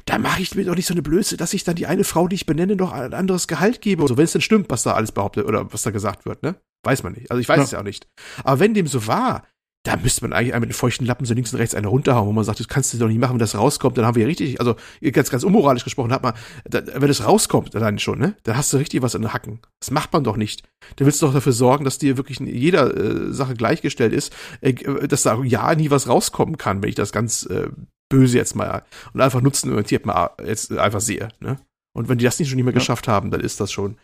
Da 0.04 0.18
mache 0.18 0.42
ich 0.42 0.54
mir 0.54 0.64
doch 0.64 0.74
nicht 0.74 0.86
so 0.86 0.92
eine 0.92 1.02
Blöße, 1.02 1.36
dass 1.36 1.54
ich 1.54 1.64
dann 1.64 1.76
die 1.76 1.86
eine 1.86 2.04
Frau, 2.04 2.28
die 2.28 2.36
ich 2.36 2.46
benenne, 2.46 2.76
noch 2.76 2.92
ein 2.92 3.14
anderes 3.14 3.48
Gehalt 3.48 3.80
gebe. 3.80 4.02
So, 4.02 4.04
also, 4.04 4.16
wenn 4.18 4.24
es 4.24 4.32
denn 4.32 4.42
stimmt, 4.42 4.68
was 4.68 4.82
da 4.82 4.92
alles 4.92 5.12
behauptet 5.12 5.46
oder 5.46 5.72
was 5.72 5.82
da 5.82 5.90
gesagt 5.90 6.26
wird, 6.26 6.42
ne? 6.42 6.56
Weiß 6.84 7.02
man 7.02 7.14
nicht. 7.14 7.30
Also 7.30 7.40
ich 7.40 7.48
weiß 7.48 7.56
ja. 7.56 7.62
es 7.64 7.70
ja 7.70 7.78
auch 7.80 7.84
nicht. 7.84 8.06
Aber 8.44 8.60
wenn 8.60 8.74
dem 8.74 8.86
so 8.86 9.06
war, 9.06 9.46
da 9.86 9.96
müsste 9.96 10.22
man 10.22 10.32
eigentlich 10.32 10.54
mit 10.58 10.70
den 10.70 10.74
feuchten 10.74 11.06
Lappen 11.06 11.24
so 11.26 11.34
links 11.34 11.52
und 11.52 11.60
rechts 11.60 11.74
eine 11.74 11.86
runterhauen, 11.86 12.26
wo 12.26 12.32
man 12.32 12.42
sagt, 12.42 12.58
das 12.58 12.66
kannst 12.66 12.92
du 12.92 12.98
doch 12.98 13.06
nicht 13.06 13.20
machen, 13.20 13.34
wenn 13.34 13.38
das 13.38 13.54
rauskommt, 13.54 13.96
dann 13.96 14.04
haben 14.04 14.16
wir 14.16 14.22
ja 14.22 14.26
richtig, 14.26 14.58
also 14.58 14.74
ganz, 15.12 15.30
ganz 15.30 15.44
unmoralisch 15.44 15.84
gesprochen, 15.84 16.12
hat 16.12 16.24
man, 16.24 16.34
da, 16.64 16.82
wenn 16.86 17.06
das 17.06 17.24
rauskommt, 17.24 17.72
dann 17.74 17.98
schon, 18.00 18.18
ne, 18.18 18.34
dann 18.42 18.56
hast 18.56 18.72
du 18.72 18.78
richtig 18.78 19.02
was 19.02 19.14
in 19.14 19.22
den 19.22 19.32
Hacken. 19.32 19.60
Das 19.78 19.92
macht 19.92 20.12
man 20.12 20.24
doch 20.24 20.36
nicht. 20.36 20.64
Da 20.96 21.06
willst 21.06 21.22
du 21.22 21.26
doch 21.26 21.34
dafür 21.34 21.52
sorgen, 21.52 21.84
dass 21.84 21.98
dir 21.98 22.16
wirklich 22.16 22.40
in 22.40 22.48
jeder 22.48 22.96
äh, 22.96 23.32
Sache 23.32 23.54
gleichgestellt 23.54 24.12
ist, 24.12 24.34
äh, 24.60 24.74
dass 25.06 25.22
da 25.22 25.40
ja 25.44 25.72
nie 25.74 25.90
was 25.90 26.08
rauskommen 26.08 26.58
kann, 26.58 26.82
wenn 26.82 26.88
ich 26.88 26.96
das 26.96 27.12
ganz 27.12 27.46
äh, 27.46 27.68
böse 28.08 28.38
jetzt 28.38 28.56
mal 28.56 28.82
und 29.12 29.20
einfach 29.20 29.40
nutzenorientiert 29.40 30.04
mal 30.04 30.30
jetzt 30.44 30.72
einfach 30.72 31.00
sehe, 31.00 31.28
ne. 31.40 31.58
Und 31.94 32.10
wenn 32.10 32.18
die 32.18 32.24
das 32.24 32.38
nicht 32.38 32.48
schon 32.48 32.56
nicht 32.56 32.66
mehr 32.66 32.74
ja. 32.74 32.78
geschafft 32.78 33.08
haben, 33.08 33.30
dann 33.30 33.40
ist 33.40 33.58
das 33.58 33.72
schon, 33.72 33.96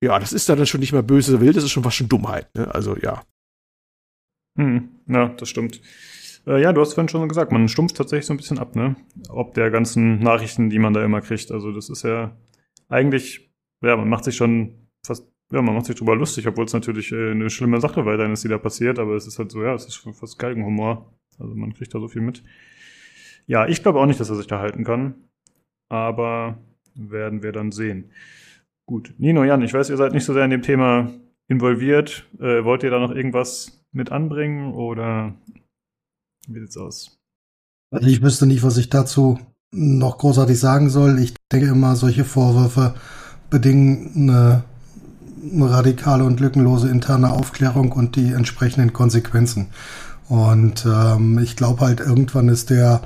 ja, 0.00 0.16
das 0.18 0.32
ist 0.32 0.48
dann 0.48 0.64
schon 0.66 0.80
nicht 0.80 0.92
mehr 0.92 1.02
böse 1.02 1.40
wild, 1.40 1.56
das 1.56 1.64
ist 1.64 1.72
schon 1.72 1.82
fast 1.82 1.96
schon 1.96 2.08
Dummheit, 2.08 2.54
ne, 2.54 2.72
also 2.74 2.96
ja. 2.96 3.22
Hm, 4.56 4.88
ja, 5.06 5.28
das 5.28 5.48
stimmt. 5.48 5.80
Äh, 6.46 6.62
ja, 6.62 6.72
du 6.72 6.80
hast 6.80 6.94
vorhin 6.94 7.08
schon 7.08 7.28
gesagt, 7.28 7.52
man 7.52 7.68
stumpft 7.68 7.96
tatsächlich 7.96 8.26
so 8.26 8.34
ein 8.34 8.38
bisschen 8.38 8.58
ab, 8.58 8.76
ne? 8.76 8.96
Ob 9.28 9.54
der 9.54 9.70
ganzen 9.70 10.18
Nachrichten, 10.20 10.70
die 10.70 10.78
man 10.78 10.92
da 10.92 11.04
immer 11.04 11.20
kriegt. 11.20 11.50
Also 11.50 11.72
das 11.72 11.88
ist 11.88 12.02
ja 12.02 12.36
eigentlich, 12.88 13.50
ja, 13.82 13.96
man 13.96 14.08
macht 14.08 14.24
sich 14.24 14.36
schon 14.36 14.88
fast, 15.04 15.26
ja, 15.52 15.62
man 15.62 15.74
macht 15.74 15.86
sich 15.86 15.96
drüber 15.96 16.16
lustig, 16.16 16.46
obwohl 16.46 16.64
es 16.64 16.72
natürlich 16.72 17.12
äh, 17.12 17.32
eine 17.32 17.50
schlimme 17.50 17.80
Sache 17.80 18.06
weiterhin 18.06 18.32
ist, 18.32 18.44
die 18.44 18.48
da 18.48 18.58
passiert, 18.58 18.98
aber 18.98 19.14
es 19.14 19.26
ist 19.26 19.38
halt 19.38 19.50
so, 19.50 19.62
ja, 19.62 19.74
es 19.74 19.86
ist 19.86 19.96
fast 19.96 20.38
Galgenhumor. 20.38 21.12
Also 21.38 21.54
man 21.54 21.74
kriegt 21.74 21.94
da 21.94 22.00
so 22.00 22.08
viel 22.08 22.22
mit. 22.22 22.42
Ja, 23.46 23.66
ich 23.68 23.82
glaube 23.82 24.00
auch 24.00 24.06
nicht, 24.06 24.18
dass 24.20 24.30
er 24.30 24.36
sich 24.36 24.46
da 24.46 24.58
halten 24.58 24.84
kann. 24.84 25.14
Aber 25.88 26.58
werden 26.94 27.42
wir 27.42 27.52
dann 27.52 27.70
sehen. 27.70 28.10
Gut. 28.86 29.14
Nino, 29.18 29.44
Jan, 29.44 29.62
ich 29.62 29.74
weiß, 29.74 29.90
ihr 29.90 29.96
seid 29.96 30.12
nicht 30.12 30.24
so 30.24 30.32
sehr 30.32 30.44
in 30.44 30.50
dem 30.50 30.62
Thema 30.62 31.12
involviert. 31.48 32.28
Äh, 32.38 32.64
wollt 32.64 32.82
ihr 32.82 32.90
da 32.90 32.98
noch 32.98 33.14
irgendwas 33.14 33.84
mit 33.92 34.12
anbringen 34.12 34.74
oder 34.74 35.34
wie 36.48 36.60
sieht's 36.60 36.76
aus? 36.76 37.18
Also 37.90 38.06
ich 38.08 38.22
wüsste 38.22 38.46
nicht, 38.46 38.62
was 38.62 38.76
ich 38.76 38.90
dazu 38.90 39.38
noch 39.72 40.18
großartig 40.18 40.58
sagen 40.58 40.90
soll. 40.90 41.18
Ich 41.18 41.34
denke 41.52 41.68
immer, 41.68 41.96
solche 41.96 42.24
Vorwürfe 42.24 42.94
bedingen 43.50 44.12
eine, 44.30 44.64
radikale 45.64 46.24
und 46.24 46.40
lückenlose 46.40 46.88
interne 46.88 47.30
Aufklärung 47.30 47.92
und 47.92 48.16
die 48.16 48.32
entsprechenden 48.32 48.92
Konsequenzen. 48.92 49.68
Und 50.28 50.84
ähm, 50.86 51.38
ich 51.38 51.54
glaube 51.54 51.82
halt, 51.82 52.00
irgendwann 52.00 52.48
ist 52.48 52.70
der 52.70 53.02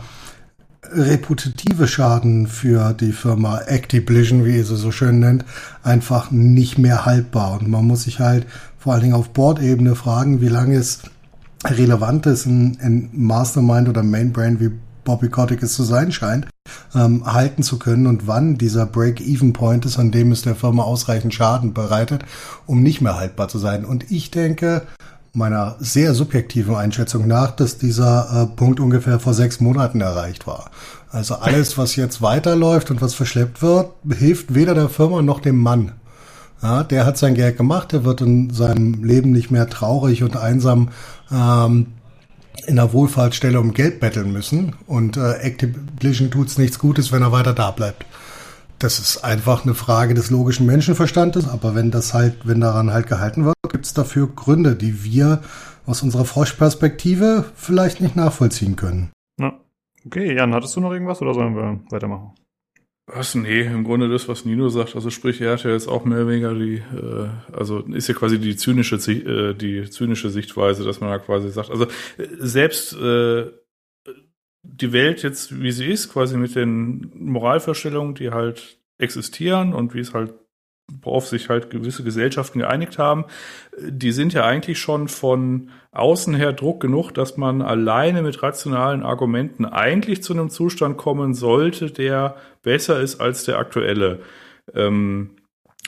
reputative 0.92 1.86
Schaden 1.86 2.46
für 2.46 2.94
die 2.94 3.12
Firma 3.12 3.58
Activision, 3.58 4.44
wie 4.44 4.62
sie 4.62 4.76
so 4.76 4.90
schön 4.90 5.20
nennt, 5.20 5.44
einfach 5.82 6.30
nicht 6.30 6.78
mehr 6.78 7.04
haltbar. 7.04 7.60
Und 7.60 7.68
man 7.68 7.86
muss 7.86 8.04
sich 8.04 8.20
halt 8.20 8.46
vor 8.80 8.94
allen 8.94 9.02
Dingen 9.02 9.14
auf 9.14 9.28
Board-Ebene 9.30 9.94
fragen, 9.94 10.40
wie 10.40 10.48
lange 10.48 10.76
es 10.76 11.02
relevant 11.64 12.24
ist, 12.26 12.46
ein, 12.46 12.78
ein 12.80 13.10
Mastermind 13.12 13.88
oder 13.88 14.02
Mainbrain 14.02 14.58
wie 14.58 14.70
Bobby 15.04 15.28
Kotick 15.28 15.62
es 15.62 15.74
zu 15.74 15.82
sein 15.82 16.12
scheint, 16.12 16.46
ähm, 16.94 17.24
halten 17.26 17.62
zu 17.62 17.78
können 17.78 18.06
und 18.06 18.26
wann 18.26 18.56
dieser 18.56 18.86
Break-Even-Point 18.86 19.84
ist, 19.84 19.98
an 19.98 20.10
dem 20.10 20.32
es 20.32 20.42
der 20.42 20.54
Firma 20.54 20.82
ausreichend 20.82 21.34
Schaden 21.34 21.74
bereitet, 21.74 22.24
um 22.66 22.82
nicht 22.82 23.00
mehr 23.02 23.16
haltbar 23.16 23.48
zu 23.48 23.58
sein. 23.58 23.84
Und 23.84 24.10
ich 24.10 24.30
denke, 24.30 24.82
meiner 25.32 25.76
sehr 25.78 26.14
subjektiven 26.14 26.74
Einschätzung 26.74 27.26
nach, 27.28 27.50
dass 27.50 27.78
dieser 27.78 28.42
äh, 28.42 28.56
Punkt 28.56 28.80
ungefähr 28.80 29.20
vor 29.20 29.34
sechs 29.34 29.60
Monaten 29.60 30.00
erreicht 30.00 30.46
war. 30.46 30.70
Also 31.10 31.36
alles, 31.36 31.76
was 31.76 31.96
jetzt 31.96 32.22
weiterläuft 32.22 32.90
und 32.90 33.02
was 33.02 33.14
verschleppt 33.14 33.62
wird, 33.62 33.90
hilft 34.10 34.54
weder 34.54 34.74
der 34.74 34.88
Firma 34.88 35.22
noch 35.22 35.40
dem 35.40 35.58
Mann. 35.58 35.92
Ja, 36.62 36.84
der 36.84 37.06
hat 37.06 37.16
sein 37.16 37.34
Geld 37.34 37.56
gemacht, 37.56 37.92
der 37.92 38.04
wird 38.04 38.20
in 38.20 38.50
seinem 38.50 39.02
Leben 39.02 39.32
nicht 39.32 39.50
mehr 39.50 39.68
traurig 39.68 40.22
und 40.22 40.36
einsam 40.36 40.90
ähm, 41.32 41.86
in 42.66 42.78
einer 42.78 42.92
Wohlfahrtsstelle 42.92 43.58
um 43.58 43.72
Geld 43.72 44.00
betteln 44.00 44.32
müssen. 44.32 44.76
Und 44.86 45.16
äh, 45.16 45.32
Activision 45.38 46.30
tut's 46.30 46.58
nichts 46.58 46.78
Gutes, 46.78 47.12
wenn 47.12 47.22
er 47.22 47.32
weiter 47.32 47.54
da 47.54 47.70
bleibt. 47.70 48.04
Das 48.78 48.98
ist 48.98 49.24
einfach 49.24 49.64
eine 49.64 49.74
Frage 49.74 50.14
des 50.14 50.30
logischen 50.30 50.66
Menschenverstandes, 50.66 51.48
aber 51.48 51.74
wenn 51.74 51.90
das 51.90 52.14
halt, 52.14 52.46
wenn 52.46 52.60
daran 52.60 52.92
halt 52.92 53.06
gehalten 53.06 53.44
wird, 53.44 53.54
gibt's 53.70 53.92
dafür 53.94 54.28
Gründe, 54.28 54.74
die 54.74 55.04
wir 55.04 55.42
aus 55.86 56.02
unserer 56.02 56.24
Froschperspektive 56.24 57.44
vielleicht 57.54 58.00
nicht 58.00 58.16
nachvollziehen 58.16 58.76
können. 58.76 59.10
Ja. 59.38 59.52
Okay, 60.06 60.34
Jan, 60.34 60.54
hattest 60.54 60.76
du 60.76 60.80
noch 60.80 60.92
irgendwas 60.92 61.20
oder 61.20 61.34
sollen 61.34 61.54
wir 61.54 61.80
weitermachen? 61.90 62.32
Was? 63.12 63.34
Nee, 63.34 63.62
im 63.62 63.84
Grunde 63.84 64.08
das, 64.08 64.28
was 64.28 64.44
Nino 64.44 64.68
sagt. 64.68 64.94
Also 64.94 65.10
sprich, 65.10 65.40
er 65.40 65.52
hat 65.52 65.64
ja 65.64 65.70
jetzt 65.70 65.88
auch 65.88 66.04
mehr 66.04 66.18
oder 66.18 66.28
weniger 66.28 66.54
die, 66.54 66.76
äh, 66.76 67.28
also 67.52 67.80
ist 67.80 68.08
ja 68.08 68.14
quasi 68.14 68.38
die 68.38 68.56
zynische, 68.56 68.96
äh, 68.96 69.54
die 69.54 69.88
zynische 69.90 70.30
Sichtweise, 70.30 70.84
dass 70.84 71.00
man 71.00 71.10
da 71.10 71.18
quasi 71.18 71.50
sagt, 71.50 71.70
also 71.70 71.84
äh, 71.84 72.26
selbst 72.38 72.92
äh, 72.94 73.50
die 74.62 74.92
Welt 74.92 75.22
jetzt, 75.22 75.60
wie 75.60 75.72
sie 75.72 75.86
ist, 75.86 76.12
quasi 76.12 76.36
mit 76.36 76.54
den 76.54 77.10
Moralvorstellungen, 77.14 78.14
die 78.14 78.30
halt 78.30 78.78
existieren 78.98 79.72
und 79.72 79.94
wie 79.94 80.00
es 80.00 80.14
halt 80.14 80.34
worauf 81.02 81.26
sich 81.26 81.48
halt 81.48 81.70
gewisse 81.70 82.02
Gesellschaften 82.02 82.58
geeinigt 82.58 82.98
haben, 82.98 83.24
die 83.78 84.12
sind 84.12 84.32
ja 84.32 84.44
eigentlich 84.44 84.78
schon 84.78 85.06
von 85.06 85.70
außen 85.92 86.34
her 86.34 86.52
Druck 86.52 86.80
genug, 86.80 87.12
dass 87.12 87.36
man 87.36 87.62
alleine 87.62 88.22
mit 88.22 88.42
rationalen 88.42 89.02
Argumenten 89.02 89.64
eigentlich 89.64 90.22
zu 90.22 90.32
einem 90.32 90.50
Zustand 90.50 90.96
kommen 90.96 91.34
sollte, 91.34 91.90
der 91.90 92.36
besser 92.62 93.00
ist 93.00 93.20
als 93.20 93.44
der 93.44 93.58
aktuelle. 93.58 94.20
Ähm, 94.74 95.30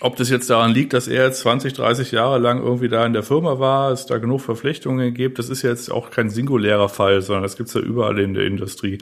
ob 0.00 0.16
das 0.16 0.30
jetzt 0.30 0.50
daran 0.50 0.72
liegt, 0.72 0.94
dass 0.94 1.06
er 1.06 1.26
jetzt 1.26 1.40
20, 1.40 1.74
30 1.74 2.10
Jahre 2.10 2.38
lang 2.40 2.60
irgendwie 2.60 2.88
da 2.88 3.06
in 3.06 3.12
der 3.12 3.22
Firma 3.22 3.60
war, 3.60 3.92
es 3.92 4.06
da 4.06 4.18
genug 4.18 4.40
Verflechtungen 4.40 5.14
gibt, 5.14 5.38
das 5.38 5.48
ist 5.48 5.62
jetzt 5.62 5.92
auch 5.92 6.10
kein 6.10 6.30
singulärer 6.30 6.88
Fall, 6.88 7.22
sondern 7.22 7.44
das 7.44 7.56
gibt's 7.56 7.74
ja 7.74 7.80
überall 7.80 8.18
in 8.18 8.34
der 8.34 8.44
Industrie. 8.44 8.98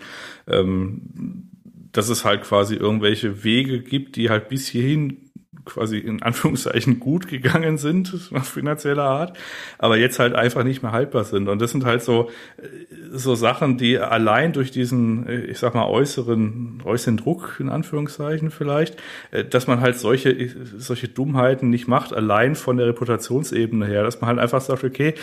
Ähm, 0.47 1.49
dass 1.93 2.09
es 2.09 2.25
halt 2.25 2.43
quasi 2.43 2.75
irgendwelche 2.75 3.43
Wege 3.43 3.81
gibt, 3.81 4.17
die 4.17 4.31
halt 4.31 4.49
bis 4.49 4.69
hierhin 4.69 5.30
quasi 5.65 5.99
in 5.99 6.23
Anführungszeichen 6.23 7.01
gut 7.01 7.29
gegangen 7.29 7.79
sind, 7.79 8.31
auf 8.35 8.49
finanzieller 8.49 9.05
Art, 9.05 9.39
aber 9.79 9.97
jetzt 9.97 10.19
halt 10.19 10.35
einfach 10.35 10.65
nicht 10.65 10.83
mehr 10.83 10.93
haltbar 10.93 11.25
sind. 11.25 11.49
Und 11.49 11.61
das 11.61 11.71
sind 11.73 11.85
halt 11.85 12.03
so, 12.03 12.31
so 13.13 13.35
Sachen, 13.35 13.79
die 13.79 13.99
allein 13.99 14.53
durch 14.53 14.71
diesen, 14.71 15.29
ich 15.49 15.59
sag 15.59 15.75
mal, 15.75 15.87
äußeren, 15.87 16.83
äußeren 16.85 17.17
Druck, 17.17 17.57
in 17.61 17.69
Anführungszeichen 17.69 18.51
vielleicht, 18.51 18.97
dass 19.51 19.67
man 19.67 19.81
halt 19.81 19.97
solche, 19.97 20.51
solche 20.77 21.09
Dummheiten 21.09 21.71
nicht 21.71 21.89
macht, 21.89 22.13
allein 22.13 22.55
von 22.55 22.77
der 22.77 22.87
Reputationsebene 22.87 23.87
her, 23.87 24.03
dass 24.03 24.21
man 24.21 24.29
halt 24.29 24.39
einfach 24.39 24.61
sagt, 24.61 24.85
okay, 24.85 25.15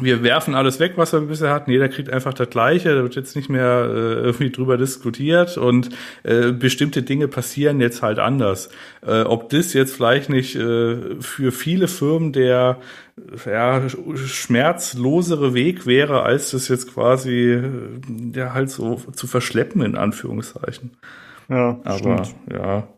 wir 0.00 0.22
werfen 0.22 0.54
alles 0.54 0.80
weg, 0.80 0.92
was 0.96 1.12
wir 1.12 1.20
bisher 1.20 1.50
hatten. 1.52 1.70
Jeder 1.70 1.88
kriegt 1.88 2.10
einfach 2.10 2.34
das 2.34 2.50
Gleiche. 2.50 2.94
Da 2.94 3.02
wird 3.02 3.16
jetzt 3.16 3.36
nicht 3.36 3.48
mehr 3.48 3.86
äh, 3.88 4.12
irgendwie 4.20 4.50
drüber 4.50 4.76
diskutiert 4.76 5.56
und 5.58 5.90
äh, 6.22 6.52
bestimmte 6.52 7.02
Dinge 7.02 7.28
passieren 7.28 7.80
jetzt 7.80 8.02
halt 8.02 8.18
anders. 8.18 8.70
Äh, 9.06 9.22
ob 9.22 9.48
das 9.50 9.72
jetzt 9.72 9.94
vielleicht 9.94 10.30
nicht 10.30 10.56
äh, 10.56 11.20
für 11.20 11.52
viele 11.52 11.88
Firmen 11.88 12.32
der 12.32 12.78
ja, 13.46 13.82
schmerzlosere 13.88 15.54
Weg 15.54 15.86
wäre, 15.86 16.22
als 16.22 16.52
das 16.52 16.68
jetzt 16.68 16.92
quasi 16.92 17.52
äh, 17.52 17.70
ja 18.34 18.54
halt 18.54 18.70
so 18.70 18.96
zu 19.12 19.26
verschleppen 19.26 19.82
in 19.82 19.96
Anführungszeichen. 19.96 20.92
Ja, 21.48 21.80
Aber 21.84 22.24
stimmt. 22.24 22.34
ja, 22.52 22.88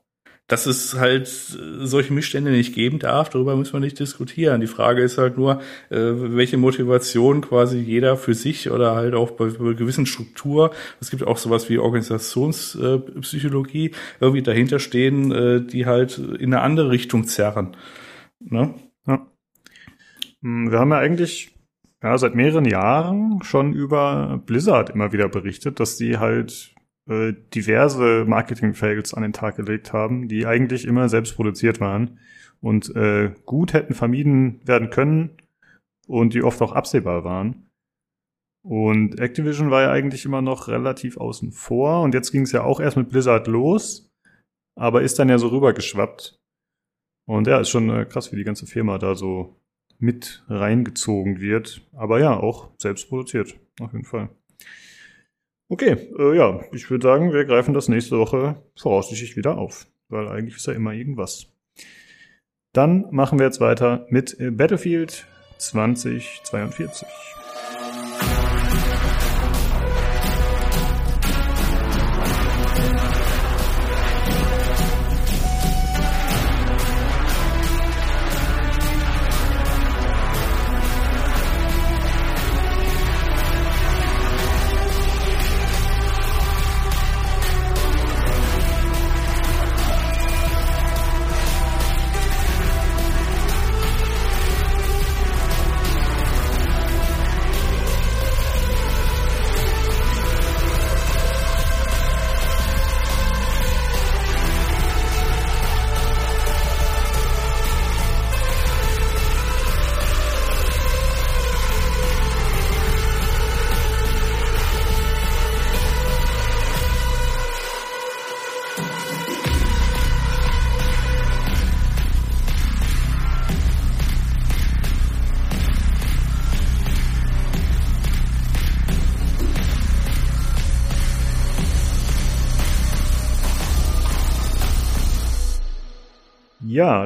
dass 0.50 0.66
es 0.66 0.98
halt 0.98 1.28
äh, 1.28 1.86
solche 1.86 2.12
Missstände 2.12 2.50
nicht 2.50 2.74
geben 2.74 2.98
darf, 2.98 3.30
darüber 3.30 3.54
müssen 3.56 3.72
wir 3.74 3.80
nicht 3.80 4.00
diskutieren. 4.00 4.60
Die 4.60 4.66
Frage 4.66 5.02
ist 5.02 5.16
halt 5.16 5.38
nur, 5.38 5.60
äh, 5.90 6.00
welche 6.00 6.56
Motivation 6.56 7.40
quasi 7.40 7.78
jeder 7.78 8.16
für 8.16 8.34
sich 8.34 8.68
oder 8.70 8.96
halt 8.96 9.14
auch 9.14 9.30
bei, 9.30 9.44
gewissen 9.46 10.06
Struktur, 10.06 10.72
es 11.00 11.10
gibt 11.10 11.24
auch 11.24 11.36
sowas 11.36 11.70
wie 11.70 11.78
Organisationspsychologie, 11.78 13.92
irgendwie 14.18 14.42
dahinter 14.42 14.80
stehen, 14.80 15.30
äh, 15.30 15.60
die 15.62 15.86
halt 15.86 16.18
in 16.18 16.52
eine 16.52 16.62
andere 16.62 16.90
Richtung 16.90 17.22
zerren. 17.24 17.76
Ne? 18.40 18.74
Hm, 20.42 20.72
Wir 20.72 20.80
haben 20.80 20.90
ja 20.90 20.98
eigentlich 20.98 21.54
ja, 22.02 22.18
seit 22.18 22.34
mehreren 22.34 22.64
Jahren 22.64 23.40
schon 23.42 23.72
über 23.72 24.42
Blizzard 24.46 24.90
immer 24.90 25.12
wieder 25.12 25.28
berichtet, 25.28 25.78
dass 25.78 25.96
die 25.96 26.18
halt 26.18 26.74
äh, 27.08 27.32
diverse 27.54 28.24
Marketing-Fails 28.26 29.14
an 29.14 29.22
den 29.22 29.32
Tag 29.32 29.56
gelegt 29.56 29.92
haben, 29.92 30.28
die 30.28 30.46
eigentlich 30.46 30.86
immer 30.86 31.08
selbst 31.08 31.36
produziert 31.36 31.80
waren 31.80 32.18
und 32.60 32.94
äh, 32.94 33.32
gut 33.46 33.72
hätten 33.72 33.94
vermieden 33.94 34.60
werden 34.64 34.90
können 34.90 35.30
und 36.06 36.34
die 36.34 36.42
oft 36.42 36.60
auch 36.62 36.72
absehbar 36.72 37.24
waren. 37.24 37.70
Und 38.62 39.18
Activision 39.18 39.70
war 39.70 39.82
ja 39.82 39.90
eigentlich 39.90 40.24
immer 40.24 40.42
noch 40.42 40.68
relativ 40.68 41.16
außen 41.16 41.52
vor 41.52 42.02
und 42.02 42.14
jetzt 42.14 42.30
ging 42.30 42.42
es 42.42 42.52
ja 42.52 42.62
auch 42.62 42.80
erst 42.80 42.96
mit 42.96 43.08
Blizzard 43.08 43.46
los, 43.46 44.10
aber 44.76 45.02
ist 45.02 45.18
dann 45.18 45.30
ja 45.30 45.38
so 45.38 45.48
rübergeschwappt. 45.48 46.38
Und 47.26 47.46
ja, 47.46 47.60
ist 47.60 47.70
schon 47.70 47.88
äh, 47.90 48.04
krass, 48.04 48.32
wie 48.32 48.36
die 48.36 48.44
ganze 48.44 48.66
Firma 48.66 48.98
da 48.98 49.14
so 49.14 49.56
mit 49.98 50.44
reingezogen 50.48 51.40
wird. 51.40 51.86
Aber 51.92 52.18
ja, 52.18 52.36
auch 52.36 52.70
selbst 52.78 53.08
produziert, 53.08 53.56
auf 53.80 53.92
jeden 53.92 54.04
Fall. 54.04 54.30
Okay, 55.72 56.08
äh, 56.18 56.36
ja, 56.36 56.64
ich 56.72 56.90
würde 56.90 57.06
sagen, 57.06 57.32
wir 57.32 57.44
greifen 57.44 57.74
das 57.74 57.86
nächste 57.86 58.18
Woche 58.18 58.60
voraussichtlich 58.76 59.36
wieder 59.36 59.56
auf, 59.56 59.86
weil 60.08 60.26
eigentlich 60.26 60.56
ist 60.56 60.66
ja 60.66 60.72
immer 60.72 60.92
irgendwas. 60.92 61.46
Dann 62.74 63.06
machen 63.12 63.38
wir 63.38 63.46
jetzt 63.46 63.60
weiter 63.60 64.04
mit 64.10 64.38
äh, 64.40 64.50
Battlefield 64.50 65.28
2042. 65.58 67.06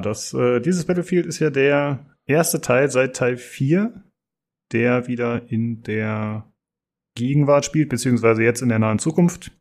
Das, 0.00 0.32
äh, 0.34 0.60
dieses 0.60 0.86
Battlefield 0.86 1.26
ist 1.26 1.38
ja 1.38 1.50
der 1.50 2.06
erste 2.26 2.60
Teil 2.60 2.90
seit 2.90 3.16
Teil 3.16 3.36
4, 3.36 3.92
der 4.72 5.06
wieder 5.06 5.50
in 5.50 5.82
der 5.82 6.50
Gegenwart 7.16 7.64
spielt, 7.64 7.90
beziehungsweise 7.90 8.42
jetzt 8.42 8.62
in 8.62 8.68
der 8.68 8.78
nahen 8.78 8.98
Zukunft. 8.98 9.52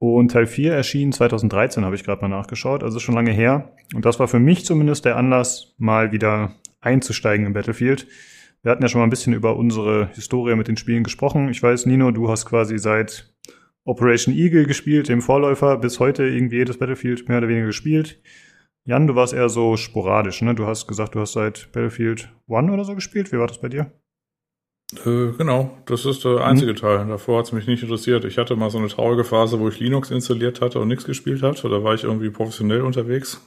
Und 0.00 0.30
Teil 0.30 0.46
4 0.46 0.74
erschien 0.74 1.12
2013, 1.12 1.84
habe 1.84 1.96
ich 1.96 2.04
gerade 2.04 2.22
mal 2.22 2.28
nachgeschaut, 2.28 2.82
also 2.82 2.98
schon 2.98 3.14
lange 3.14 3.32
her. 3.32 3.72
Und 3.94 4.04
das 4.04 4.20
war 4.20 4.28
für 4.28 4.38
mich 4.38 4.64
zumindest 4.64 5.04
der 5.04 5.16
Anlass, 5.16 5.74
mal 5.78 6.12
wieder 6.12 6.54
einzusteigen 6.80 7.46
im 7.46 7.52
Battlefield. 7.52 8.06
Wir 8.62 8.72
hatten 8.72 8.82
ja 8.82 8.88
schon 8.88 9.00
mal 9.00 9.06
ein 9.06 9.10
bisschen 9.10 9.32
über 9.32 9.56
unsere 9.56 10.08
Historie 10.14 10.54
mit 10.54 10.68
den 10.68 10.76
Spielen 10.76 11.04
gesprochen. 11.04 11.48
Ich 11.48 11.62
weiß, 11.62 11.86
Nino, 11.86 12.10
du 12.10 12.28
hast 12.28 12.46
quasi 12.46 12.78
seit 12.78 13.32
Operation 13.84 14.34
Eagle 14.34 14.66
gespielt, 14.66 15.08
dem 15.08 15.22
Vorläufer, 15.22 15.78
bis 15.78 15.98
heute 15.98 16.24
irgendwie 16.24 16.56
jedes 16.56 16.78
Battlefield 16.78 17.28
mehr 17.28 17.38
oder 17.38 17.48
weniger 17.48 17.66
gespielt. 17.66 18.20
Jan, 18.88 19.06
du 19.06 19.14
warst 19.14 19.34
eher 19.34 19.50
so 19.50 19.76
sporadisch, 19.76 20.40
ne? 20.40 20.54
Du 20.54 20.66
hast 20.66 20.86
gesagt, 20.86 21.14
du 21.14 21.20
hast 21.20 21.34
seit 21.34 21.70
Battlefield 21.72 22.30
One 22.46 22.72
oder 22.72 22.84
so 22.84 22.94
gespielt. 22.94 23.30
Wie 23.32 23.38
war 23.38 23.46
das 23.46 23.60
bei 23.60 23.68
dir? 23.68 23.92
Äh, 25.04 25.32
genau, 25.36 25.76
das 25.84 26.06
ist 26.06 26.24
der 26.24 26.42
einzige 26.42 26.74
Teil. 26.74 27.06
Davor 27.06 27.40
hat's 27.40 27.52
mich 27.52 27.66
nicht 27.66 27.82
interessiert. 27.82 28.24
Ich 28.24 28.38
hatte 28.38 28.56
mal 28.56 28.70
so 28.70 28.78
eine 28.78 28.88
traurige 28.88 29.24
Phase, 29.24 29.60
wo 29.60 29.68
ich 29.68 29.78
Linux 29.78 30.10
installiert 30.10 30.62
hatte 30.62 30.78
und 30.78 30.88
nichts 30.88 31.04
gespielt 31.04 31.42
hatte. 31.42 31.68
Da 31.68 31.84
war 31.84 31.92
ich 31.92 32.04
irgendwie 32.04 32.30
professionell 32.30 32.80
unterwegs. 32.80 33.44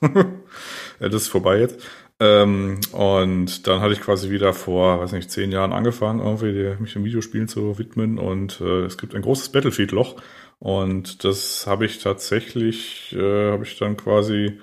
das 1.00 1.16
ist 1.16 1.30
vorbei 1.30 1.58
jetzt. 1.58 1.84
Ähm, 2.20 2.80
und 2.92 3.66
dann 3.66 3.82
hatte 3.82 3.94
ich 3.94 4.02
quasi 4.02 4.30
wieder 4.30 4.54
vor, 4.54 5.00
weiß 5.00 5.12
nicht, 5.14 5.32
zehn 5.32 5.52
Jahren 5.52 5.74
angefangen, 5.74 6.20
irgendwie 6.20 6.80
mich 6.80 6.94
den 6.94 7.04
Videospielen 7.04 7.48
zu 7.48 7.80
widmen. 7.80 8.20
Und 8.20 8.62
äh, 8.62 8.82
es 8.86 9.00
gibt 9.00 9.16
ein 9.16 9.24
großes 9.24 9.50
Battlefield-Loch. 9.50 10.18
Und 10.60 11.24
das 11.24 11.66
habe 11.66 11.86
ich 11.88 11.98
tatsächlich, 11.98 13.16
äh, 13.18 13.54
habe 13.54 13.64
ich 13.64 13.80
dann 13.80 13.98
quasi 13.98 14.60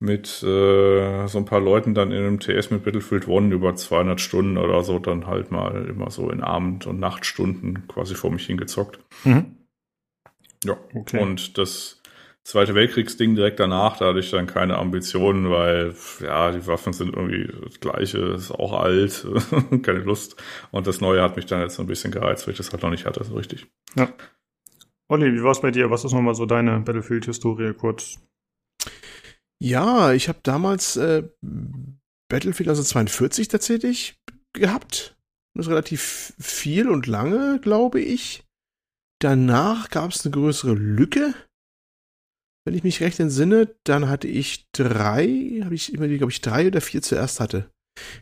mit 0.00 0.42
äh, 0.42 1.26
so 1.26 1.38
ein 1.38 1.44
paar 1.44 1.60
Leuten 1.60 1.94
dann 1.94 2.12
in 2.12 2.18
einem 2.18 2.40
TS 2.40 2.70
mit 2.70 2.84
Battlefield 2.84 3.26
One 3.28 3.54
über 3.54 3.74
200 3.74 4.20
Stunden 4.20 4.58
oder 4.58 4.82
so 4.82 4.98
dann 4.98 5.26
halt 5.26 5.50
mal 5.50 5.86
immer 5.86 6.10
so 6.10 6.30
in 6.30 6.42
Abend- 6.42 6.86
und 6.86 7.00
Nachtstunden 7.00 7.86
quasi 7.88 8.14
vor 8.14 8.30
mich 8.30 8.46
hingezockt. 8.46 8.98
Mhm. 9.24 9.56
Ja, 10.64 10.76
Okay. 10.94 11.20
und 11.20 11.58
das 11.58 12.00
Zweite 12.46 12.74
Weltkriegsding 12.74 13.34
direkt 13.36 13.58
danach, 13.58 13.96
da 13.96 14.08
hatte 14.08 14.18
ich 14.18 14.30
dann 14.30 14.46
keine 14.46 14.76
Ambitionen, 14.76 15.48
weil 15.48 15.94
ja, 16.20 16.50
die 16.52 16.66
Waffen 16.66 16.92
sind 16.92 17.16
irgendwie 17.16 17.50
das 17.64 17.80
gleiche, 17.80 18.18
ist 18.18 18.50
auch 18.50 18.74
alt, 18.74 19.26
keine 19.82 20.00
Lust. 20.00 20.36
Und 20.70 20.86
das 20.86 21.00
Neue 21.00 21.22
hat 21.22 21.36
mich 21.36 21.46
dann 21.46 21.62
jetzt 21.62 21.76
so 21.76 21.82
ein 21.82 21.86
bisschen 21.86 22.12
gereizt, 22.12 22.46
weil 22.46 22.52
ich 22.52 22.58
das 22.58 22.70
halt 22.70 22.82
noch 22.82 22.90
nicht 22.90 23.06
hatte, 23.06 23.24
so 23.24 23.34
richtig. 23.34 23.66
Ja. 23.96 24.12
Olli, 25.08 25.32
wie 25.32 25.42
war 25.42 25.52
es 25.52 25.62
bei 25.62 25.70
dir? 25.70 25.90
Was 25.90 26.04
ist 26.04 26.12
nochmal 26.12 26.34
so 26.34 26.44
deine 26.44 26.80
Battlefield-Historie 26.80 27.72
kurz? 27.72 28.18
Ja, 29.62 30.12
ich 30.12 30.28
habe 30.28 30.40
damals 30.42 30.96
äh, 30.96 31.22
Battlefield 32.28 32.68
1942 32.68 33.48
tatsächlich 33.48 34.20
gehabt. 34.52 35.16
Das 35.56 35.66
ist 35.66 35.70
relativ 35.70 36.34
viel 36.38 36.88
und 36.88 37.06
lange, 37.06 37.60
glaube 37.60 38.00
ich. 38.00 38.44
Danach 39.20 39.90
gab 39.90 40.10
es 40.10 40.24
eine 40.24 40.32
größere 40.32 40.74
Lücke 40.74 41.34
wenn 42.64 42.74
ich 42.74 42.82
mich 42.82 43.00
recht 43.00 43.20
entsinne, 43.20 43.74
dann 43.84 44.08
hatte 44.08 44.26
ich 44.26 44.66
drei, 44.72 45.60
habe 45.62 45.74
ich 45.74 45.92
immer, 45.92 46.08
glaube 46.08 46.32
ich, 46.32 46.40
drei 46.40 46.66
oder 46.66 46.80
vier 46.80 47.02
zuerst 47.02 47.40
hatte. 47.40 47.70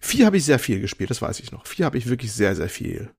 Vier 0.01 0.27
habe 0.27 0.37
ich 0.37 0.45
sehr 0.45 0.59
viel 0.59 0.81
gespielt, 0.81 1.11
das 1.11 1.23
weiß 1.23 1.41
ich 1.41 1.53
noch. 1.53 1.67
Vier 1.67 1.87
habe 1.87 1.97
ich 1.97 2.09
wirklich 2.09 2.33
sehr, 2.33 2.57
sehr 2.57 2.69
viel 2.69 3.13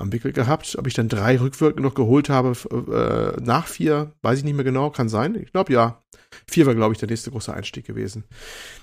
am 0.00 0.12
Wickel 0.12 0.32
gehabt. 0.32 0.76
Ob 0.78 0.86
ich 0.86 0.94
dann 0.94 1.08
drei 1.08 1.38
rückwirkend 1.38 1.84
noch 1.84 1.94
geholt 1.94 2.28
habe 2.28 2.52
äh, 2.70 3.40
nach 3.42 3.66
vier, 3.66 4.12
weiß 4.22 4.38
ich 4.38 4.44
nicht 4.44 4.54
mehr 4.54 4.64
genau, 4.64 4.90
kann 4.90 5.08
sein. 5.08 5.34
Ich 5.34 5.52
glaube 5.52 5.72
ja. 5.72 6.02
Vier 6.48 6.66
war, 6.66 6.74
glaube 6.74 6.94
ich, 6.94 6.98
der 6.98 7.08
nächste 7.08 7.30
große 7.30 7.52
Einstieg 7.52 7.86
gewesen. 7.86 8.24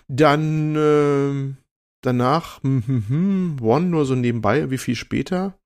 Dann 0.07 0.75
äh, 0.75 1.55
danach, 2.01 2.61
hm, 2.63 2.83
hm, 2.85 3.03
hm, 3.07 3.57
One 3.61 3.85
nur 3.85 4.05
so 4.05 4.15
nebenbei, 4.15 4.69
wie 4.69 4.77
viel 4.77 4.95
später. 4.95 5.57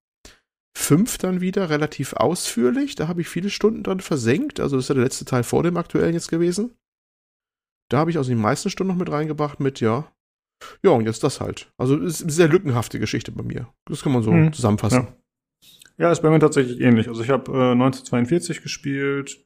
Fünf 0.74 1.18
dann 1.18 1.42
wieder 1.42 1.70
relativ 1.70 2.14
ausführlich. 2.14 2.96
Da 2.96 3.08
habe 3.08 3.22
ich 3.22 3.30
viele 3.30 3.50
Stunden 3.50 3.84
dran 3.84 4.00
versenkt. 4.00 4.60
Also 4.60 4.78
das 4.78 4.86
ist 4.86 4.90
ja 4.90 4.96
der 4.96 5.04
letzte 5.04 5.26
Teil 5.26 5.44
vor 5.44 5.64
dem 5.64 5.78
aktuellen 5.78 6.14
jetzt 6.14 6.30
gewesen. 6.30 6.76
Da 7.90 7.98
habe 7.98 8.10
ich 8.10 8.18
also 8.18 8.30
die 8.30 8.36
meisten 8.36 8.70
Stunden 8.70 8.94
noch 8.94 9.00
mit 9.00 9.12
reingebracht 9.12 9.60
mit, 9.60 9.82
ja. 9.82 10.10
Ja, 10.84 10.92
und 10.92 11.06
jetzt 11.06 11.24
das 11.24 11.42
halt. 11.42 11.72
Also 11.78 11.98
es 11.98 12.16
ist 12.16 12.22
eine 12.24 12.32
sehr 12.32 12.48
lückenhafte 12.48 13.00
Geschichte 13.00 13.32
bei 13.32 13.44
mir. 13.44 13.68
Das 13.86 14.02
kann 14.02 14.14
man 14.14 14.24
so 14.24 14.32
hm. 14.32 14.54
zusammenfassen. 14.54 15.08
Ja. 15.08 15.16
Ja, 15.98 16.12
ist 16.12 16.22
bei 16.22 16.30
mir 16.30 16.40
tatsächlich 16.40 16.82
ähnlich. 16.82 17.08
Also 17.08 17.24
ich 17.24 17.30
habe 17.30 17.52
äh, 17.52 17.72
1942 17.72 18.62
gespielt 18.62 19.44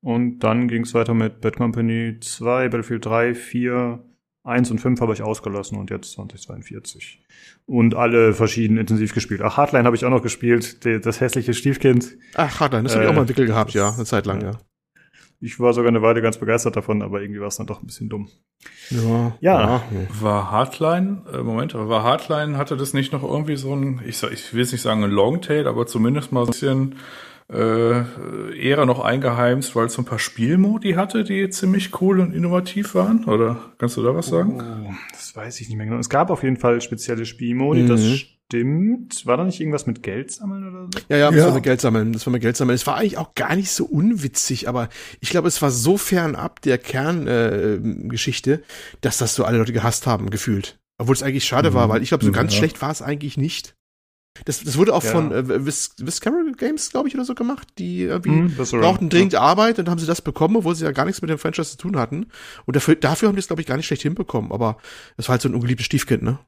und 0.00 0.40
dann 0.40 0.68
ging 0.68 0.82
es 0.82 0.94
weiter 0.94 1.14
mit 1.14 1.40
Bad 1.40 1.56
Company 1.56 2.18
2, 2.20 2.68
Battlefield 2.68 3.04
3, 3.04 3.34
4, 3.34 4.04
1 4.44 4.70
und 4.70 4.78
5 4.78 5.00
habe 5.00 5.12
ich 5.12 5.22
ausgelassen 5.22 5.78
und 5.78 5.90
jetzt 5.90 6.12
2042. 6.12 7.20
Und 7.66 7.94
alle 7.94 8.32
verschieden 8.32 8.78
intensiv 8.78 9.12
gespielt. 9.12 9.42
Ach, 9.42 9.56
Hardline 9.56 9.84
habe 9.84 9.96
ich 9.96 10.04
auch 10.04 10.10
noch 10.10 10.22
gespielt, 10.22 10.84
das 10.84 11.20
hässliche 11.20 11.52
Stiefkind. 11.52 12.16
Ach, 12.34 12.60
Hardline, 12.60 12.84
das 12.84 12.92
äh, 12.92 12.96
habe 12.96 13.04
ich 13.04 13.10
auch 13.10 13.14
mal 13.14 13.20
entwickelt 13.22 13.48
gehabt, 13.48 13.72
ja, 13.74 13.92
eine 13.92 14.04
Zeit 14.04 14.26
lang, 14.26 14.40
ja. 14.40 14.52
ja. 14.52 14.58
Ich 15.40 15.60
war 15.60 15.72
sogar 15.72 15.88
eine 15.88 16.02
Weile 16.02 16.20
ganz 16.20 16.36
begeistert 16.38 16.76
davon, 16.76 17.02
aber 17.02 17.22
irgendwie 17.22 17.40
war 17.40 17.48
es 17.48 17.56
dann 17.56 17.66
doch 17.66 17.80
ein 17.80 17.86
bisschen 17.86 18.08
dumm. 18.08 18.28
Ja. 18.90 19.36
Ja. 19.40 19.82
War 20.20 20.50
Hardline, 20.50 21.22
äh, 21.32 21.42
Moment, 21.42 21.74
aber 21.74 21.88
war 21.88 22.02
Hardline, 22.02 22.56
hatte 22.56 22.76
das 22.76 22.92
nicht 22.92 23.12
noch 23.12 23.22
irgendwie 23.22 23.56
so 23.56 23.74
ein, 23.74 24.00
ich, 24.04 24.22
ich 24.22 24.52
will 24.52 24.60
jetzt 24.60 24.72
nicht 24.72 24.82
sagen 24.82 25.04
ein 25.04 25.10
Longtail, 25.10 25.68
aber 25.68 25.86
zumindest 25.86 26.32
mal 26.32 26.44
so 26.44 26.50
ein 26.50 26.52
bisschen 26.52 26.94
äh, 27.52 28.68
Ära 28.68 28.84
noch 28.84 29.00
eingeheimst, 29.00 29.74
weil 29.74 29.86
es 29.86 29.94
so 29.94 30.02
ein 30.02 30.04
paar 30.04 30.18
Spielmodi 30.18 30.92
hatte, 30.92 31.24
die 31.24 31.48
ziemlich 31.50 32.00
cool 32.00 32.20
und 32.20 32.34
innovativ 32.34 32.94
waren? 32.94 33.24
Oder 33.24 33.72
kannst 33.78 33.96
du 33.96 34.02
da 34.02 34.14
was 34.14 34.26
sagen? 34.26 34.60
Oh, 34.60 34.94
das 35.12 35.34
weiß 35.34 35.60
ich 35.60 35.68
nicht 35.68 35.78
mehr 35.78 35.86
genau. 35.86 35.98
Es 35.98 36.10
gab 36.10 36.30
auf 36.30 36.42
jeden 36.42 36.58
Fall 36.58 36.80
spezielle 36.80 37.24
Spielmodi, 37.24 37.82
mhm. 37.82 37.88
das 37.88 38.00
stimmt. 38.48 39.26
War 39.26 39.36
da 39.36 39.44
nicht 39.44 39.60
irgendwas 39.60 39.86
mit 39.86 40.02
Geld 40.02 40.32
sammeln 40.32 40.68
oder 40.68 40.84
so? 40.84 41.00
Ja, 41.08 41.16
ja, 41.16 41.30
das 41.30 41.38
ja. 41.38 41.46
war 41.46 41.54
mit 41.54 41.64
Geld 41.64 41.80
sammeln. 41.80 42.12
Das 42.12 42.26
war 42.26 42.32
mit 42.32 42.42
Geld 42.42 42.56
sammeln. 42.56 42.74
Es 42.74 42.86
war 42.86 42.96
eigentlich 42.96 43.18
auch 43.18 43.34
gar 43.34 43.54
nicht 43.54 43.70
so 43.70 43.84
unwitzig, 43.84 44.68
aber 44.68 44.88
ich 45.20 45.30
glaube, 45.30 45.48
es 45.48 45.60
war 45.60 45.70
so 45.70 45.96
fernab 45.96 46.62
der 46.62 46.78
Kerngeschichte, 46.78 48.52
äh, 48.52 48.62
dass 49.02 49.18
das 49.18 49.34
so 49.34 49.44
alle 49.44 49.58
Leute 49.58 49.72
gehasst 49.72 50.06
haben, 50.06 50.30
gefühlt. 50.30 50.78
Obwohl 50.98 51.14
es 51.14 51.22
eigentlich 51.22 51.44
schade 51.44 51.70
mhm. 51.70 51.74
war, 51.74 51.88
weil 51.88 52.02
ich 52.02 52.08
glaube, 52.08 52.24
so 52.24 52.32
ganz 52.32 52.52
ja. 52.52 52.58
schlecht 52.58 52.80
war 52.82 52.90
es 52.90 53.02
eigentlich 53.02 53.36
nicht. 53.36 53.74
Das, 54.44 54.62
das 54.62 54.76
wurde 54.76 54.94
auch 54.94 55.02
ja. 55.02 55.10
von 55.10 55.32
äh, 55.32 55.66
Vis 55.66 55.94
Visceral 55.98 56.52
Games, 56.56 56.90
glaube 56.90 57.08
ich, 57.08 57.14
oder 57.14 57.24
so 57.24 57.34
gemacht. 57.34 57.66
Die 57.78 58.02
irgendwie 58.02 58.30
mm, 58.30 58.56
brauchten 58.56 59.08
dringend 59.08 59.32
ja. 59.32 59.40
Arbeit 59.40 59.78
und 59.78 59.86
dann 59.86 59.92
haben 59.92 59.98
sie 59.98 60.06
das 60.06 60.22
bekommen, 60.22 60.56
obwohl 60.56 60.76
sie 60.76 60.84
ja 60.84 60.92
gar 60.92 61.06
nichts 61.06 61.20
mit 61.22 61.30
dem 61.30 61.38
Franchise 61.38 61.72
zu 61.72 61.76
tun 61.76 61.96
hatten. 61.96 62.26
Und 62.64 62.76
dafür, 62.76 62.94
dafür 62.94 63.28
haben 63.28 63.34
die 63.34 63.40
es, 63.40 63.48
glaube 63.48 63.62
ich, 63.62 63.66
gar 63.66 63.76
nicht 63.76 63.86
schlecht 63.86 64.02
hinbekommen. 64.02 64.52
Aber 64.52 64.78
es 65.16 65.28
war 65.28 65.32
halt 65.32 65.42
so 65.42 65.48
ein 65.48 65.54
ungeliebtes 65.54 65.86
Stiefkind, 65.86 66.22
ne? 66.22 66.38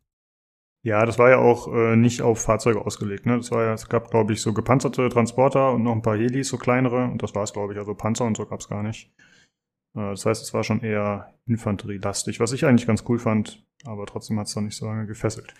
Ja, 0.82 1.04
das 1.04 1.18
war 1.18 1.28
ja 1.28 1.38
auch 1.38 1.72
äh, 1.74 1.96
nicht 1.96 2.22
auf 2.22 2.40
Fahrzeuge 2.40 2.84
ausgelegt. 2.84 3.26
Ne? 3.26 3.36
Das 3.36 3.50
war 3.50 3.64
ja, 3.64 3.74
es 3.74 3.88
gab, 3.88 4.10
glaube 4.10 4.32
ich, 4.32 4.40
so 4.40 4.54
gepanzerte 4.54 5.08
Transporter 5.10 5.72
und 5.72 5.82
noch 5.82 5.92
ein 5.92 6.02
paar 6.02 6.16
Helis, 6.16 6.48
so 6.48 6.56
kleinere. 6.56 7.04
Und 7.04 7.22
das 7.22 7.34
war 7.34 7.42
es, 7.42 7.52
glaube 7.52 7.74
ich. 7.74 7.78
Also 7.78 7.94
Panzer 7.94 8.24
und 8.24 8.36
so 8.36 8.46
gab's 8.46 8.68
gar 8.68 8.82
nicht. 8.82 9.10
Äh, 9.94 10.10
das 10.10 10.24
heißt, 10.24 10.42
es 10.42 10.54
war 10.54 10.64
schon 10.64 10.80
eher 10.80 11.34
Infanterielastig, 11.46 12.40
was 12.40 12.52
ich 12.52 12.64
eigentlich 12.64 12.86
ganz 12.86 13.04
cool 13.08 13.18
fand, 13.18 13.64
aber 13.84 14.06
trotzdem 14.06 14.38
hat 14.38 14.46
es 14.46 14.54
noch 14.54 14.62
nicht 14.62 14.76
so 14.76 14.86
lange 14.86 15.06
gefesselt. 15.06 15.52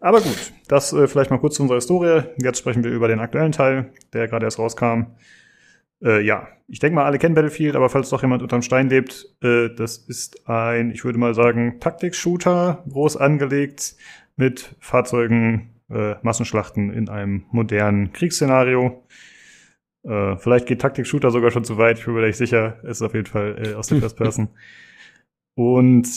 Aber 0.00 0.20
gut, 0.20 0.52
das 0.68 0.92
äh, 0.92 1.06
vielleicht 1.06 1.30
mal 1.30 1.38
kurz 1.38 1.54
zu 1.54 1.62
unserer 1.62 1.78
Historie. 1.78 2.24
Jetzt 2.38 2.58
sprechen 2.58 2.84
wir 2.84 2.90
über 2.90 3.08
den 3.08 3.20
aktuellen 3.20 3.52
Teil, 3.52 3.92
der 4.12 4.28
gerade 4.28 4.44
erst 4.44 4.58
rauskam. 4.58 5.14
Äh, 6.02 6.22
ja, 6.22 6.48
ich 6.66 6.78
denke 6.78 6.94
mal, 6.94 7.04
alle 7.04 7.18
kennen 7.18 7.34
Battlefield, 7.34 7.76
aber 7.76 7.90
falls 7.90 8.08
doch 8.08 8.22
jemand 8.22 8.42
unterm 8.42 8.62
Stein 8.62 8.88
lebt, 8.88 9.36
äh, 9.42 9.68
das 9.74 9.98
ist 9.98 10.48
ein, 10.48 10.90
ich 10.90 11.04
würde 11.04 11.18
mal 11.18 11.34
sagen, 11.34 11.78
Taktik-Shooter, 11.78 12.84
groß 12.88 13.18
angelegt, 13.18 13.96
mit 14.40 14.74
Fahrzeugen, 14.80 15.70
äh, 15.90 16.14
Massenschlachten 16.22 16.90
in 16.92 17.08
einem 17.08 17.44
modernen 17.52 18.12
Kriegsszenario. 18.12 19.04
Äh, 20.02 20.36
vielleicht 20.38 20.66
geht 20.66 20.80
Taktik-Shooter 20.80 21.30
sogar 21.30 21.50
schon 21.50 21.62
zu 21.62 21.76
weit, 21.76 21.98
ich 21.98 22.06
bin 22.06 22.14
mir 22.14 22.26
nicht 22.26 22.38
sicher. 22.38 22.78
Es 22.82 22.98
ist 22.98 23.02
auf 23.02 23.14
jeden 23.14 23.26
Fall 23.26 23.62
äh, 23.64 23.74
aus 23.74 23.88
der 23.88 23.98
First 24.00 24.16
Person. 24.16 24.48
Und 25.54 26.08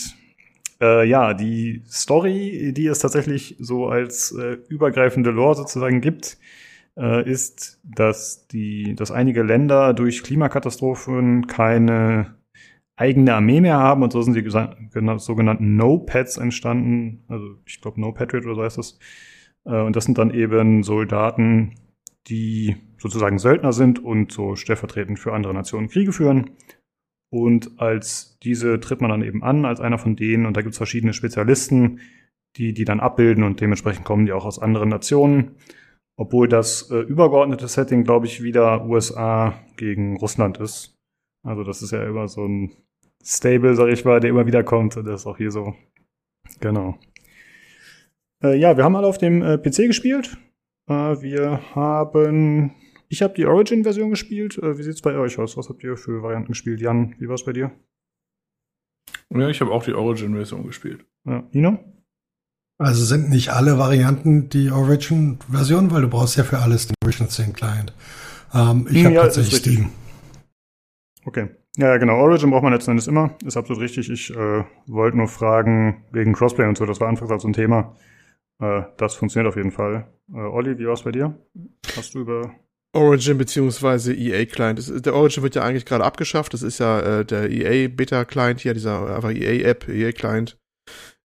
äh, 0.82 1.06
ja, 1.06 1.34
die 1.34 1.84
Story, 1.86 2.74
die 2.74 2.88
es 2.88 3.00
tatsächlich 3.00 3.58
so 3.60 3.88
als 3.88 4.32
äh, 4.32 4.58
übergreifende 4.70 5.30
Lore 5.30 5.56
sozusagen 5.56 6.00
gibt, 6.00 6.38
äh, 6.98 7.30
ist, 7.30 7.82
dass 7.84 8.48
die, 8.48 8.95
dass 8.95 9.12
einige 9.12 9.44
Länder 9.44 9.94
durch 9.94 10.24
Klimakatastrophen 10.24 11.48
keine 11.48 12.36
eigene 12.95 13.34
Armee 13.34 13.61
mehr 13.61 13.78
haben 13.78 14.03
und 14.03 14.11
so 14.11 14.22
sind 14.22 14.36
die 14.36 14.49
sogenannten 14.49 15.76
No-Pads 15.76 16.38
entstanden. 16.38 17.24
Also 17.28 17.57
ich 17.65 17.82
glaube 17.82 17.99
No-Patriot 17.99 18.45
oder 18.45 18.56
so 18.56 18.64
heißt 18.64 18.78
das. 18.78 18.99
Äh, 19.65 19.82
und 19.82 19.95
das 19.95 20.06
sind 20.06 20.18
dann 20.18 20.34
eben 20.34 20.84
Soldaten, 20.84 21.76
die 22.28 22.76
sozusagen 22.98 23.40
Söldner 23.40 23.74
sind 23.74 24.03
und 24.03 24.32
so 24.32 24.56
stellvertretend 24.56 25.20
für 25.20 25.34
andere 25.34 25.53
Nationen 25.53 25.90
Kriege 25.90 26.14
führen. 26.14 26.52
Und 27.30 27.80
als 27.82 28.38
diese 28.44 28.80
tritt 28.80 29.02
man 29.02 29.10
dann 29.10 29.24
eben 29.24 29.44
an, 29.44 29.65
als 29.65 29.82
einer 29.82 29.98
von 29.98 30.15
denen. 30.15 30.45
Und 30.45 30.56
da 30.56 30.61
gibt 30.61 30.74
es 30.74 30.78
verschiedene 30.78 31.14
Spezialisten, 31.14 31.99
die 32.57 32.74
die 32.74 32.86
dann 32.86 32.99
abbilden 32.99 33.44
und 33.44 33.60
dementsprechend 33.60 34.06
kommen 34.06 34.28
die 34.28 34.32
auch 34.32 34.45
aus 34.45 34.60
anderen 34.60 34.90
Nationen. 34.90 35.56
Obwohl 36.15 36.48
das 36.48 36.91
äh, 36.91 36.99
übergeordnete 36.99 37.68
Setting, 37.68 38.03
glaube 38.03 38.28
ich, 38.28 38.44
wieder 38.44 38.86
USA 38.86 39.56
gegen 39.78 40.15
Russland 40.18 40.60
ist. 40.60 40.95
Also 41.44 41.64
das 41.64 41.82
ist 41.82 41.91
ja 41.91 42.03
immer 42.06 42.28
so 42.28 42.45
ein 42.45 42.72
Stable, 43.24 43.76
sag 43.76 43.90
ich 43.90 44.06
mal, 44.06 44.20
der 44.20 44.30
immer 44.30 44.45
wieder 44.45 44.64
kommt. 44.64 44.98
Und 44.98 45.06
das 45.06 45.22
ist 45.22 45.28
auch 45.28 45.38
hier 45.38 45.52
so. 45.52 45.74
Genau. 46.60 46.98
Äh, 48.44 48.58
ja, 48.58 48.76
wir 48.78 48.84
haben 48.84 48.95
alle 48.95 49.08
auf 49.08 49.18
dem 49.18 49.41
äh, 49.41 49.58
PC 49.58 49.88
gespielt. 49.88 50.38
Äh, 50.88 51.22
wir 51.22 51.76
haben 51.76 52.74
ich 53.14 53.22
habe 53.22 53.36
die 53.36 53.45
Origin-Version 53.45 54.10
gespielt. 54.10 54.58
Äh, 54.58 54.76
wie 54.80 54.82
sieht's 54.82 55.04
bei 55.04 55.16
euch 55.16 55.38
aus? 55.38 55.56
Was 55.56 55.70
habt 55.70 55.84
ihr 55.84 55.98
für 55.98 56.24
Varianten 56.24 56.48
gespielt? 56.48 56.82
Jan, 56.82 57.14
wie 57.20 57.30
war's 57.30 57.45
bei 57.45 57.54
dir? 57.54 57.70
Ja, 59.30 59.50
ich 59.50 59.62
habe 59.62 59.70
auch 59.70 59.84
die 59.84 59.94
Origin-Version 59.94 60.66
gespielt. 60.66 61.06
Ja. 61.24 61.48
Nino? 61.52 61.78
Also 62.80 63.06
sind 63.06 63.30
nicht 63.30 63.50
alle 63.50 63.78
Varianten 63.78 64.50
die 64.50 64.72
Origin-Version, 64.72 65.91
weil 65.91 66.02
du 66.02 66.08
brauchst 66.08 66.38
ja 66.38 66.44
für 66.44 66.58
alles 66.58 66.88
den 66.88 66.95
Origin 67.04 67.28
Sync 67.28 67.56
Client. 67.56 67.94
Ähm, 68.52 68.88
ich 68.90 68.98
hm, 68.98 69.06
habe 69.06 69.16
ja, 69.16 69.22
tatsächlich 69.22 69.58
Steam. 69.58 69.90
Okay. 71.24 71.52
Ja, 71.78 71.98
genau. 71.98 72.18
Origin 72.18 72.52
braucht 72.52 72.64
man 72.64 72.74
letzten 72.74 72.91
Endes 72.91 73.08
immer. 73.08 73.36
Ist 73.45 73.58
absolut 73.58 73.82
richtig. 73.82 74.10
Ich 74.10 74.30
äh, 74.30 74.64
wollte 74.86 75.18
nur 75.18 75.28
fragen 75.28 76.04
wegen 76.12 76.34
Crossplay 76.34 76.68
und 76.68 76.78
so. 76.78 76.86
Das 76.86 77.00
war 77.00 77.08
anfangs 77.08 77.32
auch 77.32 77.40
so 77.40 77.48
ein 77.48 77.54
Thema. 77.54 77.95
Äh, 78.60 78.84
das 78.98 79.16
funktioniert 79.16 79.50
auf 79.50 79.56
jeden 79.56 79.72
Fall. 79.72 80.08
Äh, 80.32 80.38
Olli, 80.38 80.78
wie 80.78 80.88
war's 80.88 81.04
bei 81.04 81.12
dir? 81.12 81.36
Hast 81.95 82.14
du 82.14 82.20
über 82.20 82.52
Origin 82.94 83.40
beziehungsweise 83.40 84.14
EA 84.14 84.45
Client. 84.45 84.78
Das, 84.78 85.02
der 85.02 85.16
Origin 85.16 85.41
wird 85.41 85.56
ja 85.56 85.64
eigentlich 85.64 85.86
gerade 85.86 86.04
abgeschafft. 86.04 86.54
Das 86.54 86.62
ist 86.62 86.80
ja 86.80 87.22
äh, 87.22 87.26
der 87.26 87.50
EA 87.50 87.88
Beta 87.88 88.24
Client 88.24 88.60
hier, 88.60 88.74
dieser 88.74 89.16
einfach 89.16 89.32
EA 89.32 89.68
App, 89.68 89.90
EA 89.90 90.12
Client. 90.12 90.58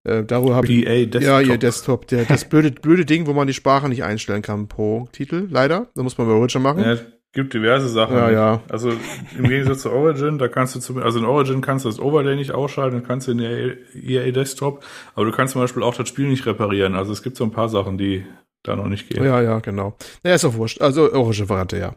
Äh, 0.04 0.24
darüber 0.24 0.54
habe 0.54 0.66
ich 0.66 0.86
EA 0.86 1.04
Desktop. 1.04 1.22
Ja, 1.22 1.40
EA 1.40 1.56
Desktop. 1.58 2.06
Der, 2.08 2.24
das 2.24 2.48
blöde, 2.48 2.70
blöde 2.70 3.04
Ding, 3.04 3.26
wo 3.26 3.34
man 3.34 3.46
die 3.46 3.52
Sprache 3.52 3.88
nicht 3.88 4.02
einstellen 4.02 4.40
kann 4.40 4.68
pro 4.68 5.08
Titel, 5.12 5.46
leider. 5.50 5.88
Da 5.94 6.02
muss 6.02 6.16
man 6.16 6.26
bei 6.26 6.32
Origin 6.32 6.62
machen. 6.62 6.82
Ja, 6.82 6.96
gibt 7.32 7.54
diverse 7.54 7.88
Sachen. 7.88 8.16
Ja, 8.16 8.30
ja. 8.30 8.62
Also 8.68 8.92
im 9.36 9.48
Gegensatz 9.48 9.82
zu 9.82 9.90
Origin, 9.90 10.38
da 10.38 10.48
kannst 10.48 10.74
du 10.74 10.80
zum, 10.80 10.98
also 10.98 11.18
in 11.18 11.24
Origin 11.24 11.60
kannst 11.60 11.84
du 11.84 11.88
das 11.88 12.00
Overlay 12.00 12.36
nicht 12.36 12.52
ausschalten, 12.52 13.02
kannst 13.02 13.28
du 13.28 13.32
in 13.32 13.38
der 13.38 13.76
EA 13.94 14.30
Desktop, 14.32 14.84
aber 15.14 15.26
du 15.26 15.32
kannst 15.32 15.52
zum 15.52 15.62
Beispiel 15.62 15.82
auch 15.82 15.94
das 15.94 16.08
Spiel 16.08 16.28
nicht 16.28 16.46
reparieren. 16.46 16.94
Also 16.94 17.12
es 17.12 17.22
gibt 17.22 17.36
so 17.36 17.44
ein 17.44 17.52
paar 17.52 17.68
Sachen, 17.68 17.98
die 17.98 18.24
da 18.62 18.76
noch 18.76 18.88
nicht 18.88 19.08
geht. 19.08 19.18
Ja, 19.18 19.40
ja, 19.40 19.60
genau. 19.60 19.96
Ja, 20.24 20.34
ist 20.34 20.44
auch 20.44 20.54
wurscht. 20.54 20.80
Also 20.80 21.12
Orange 21.12 21.48
Variante, 21.48 21.78
ja. 21.78 21.94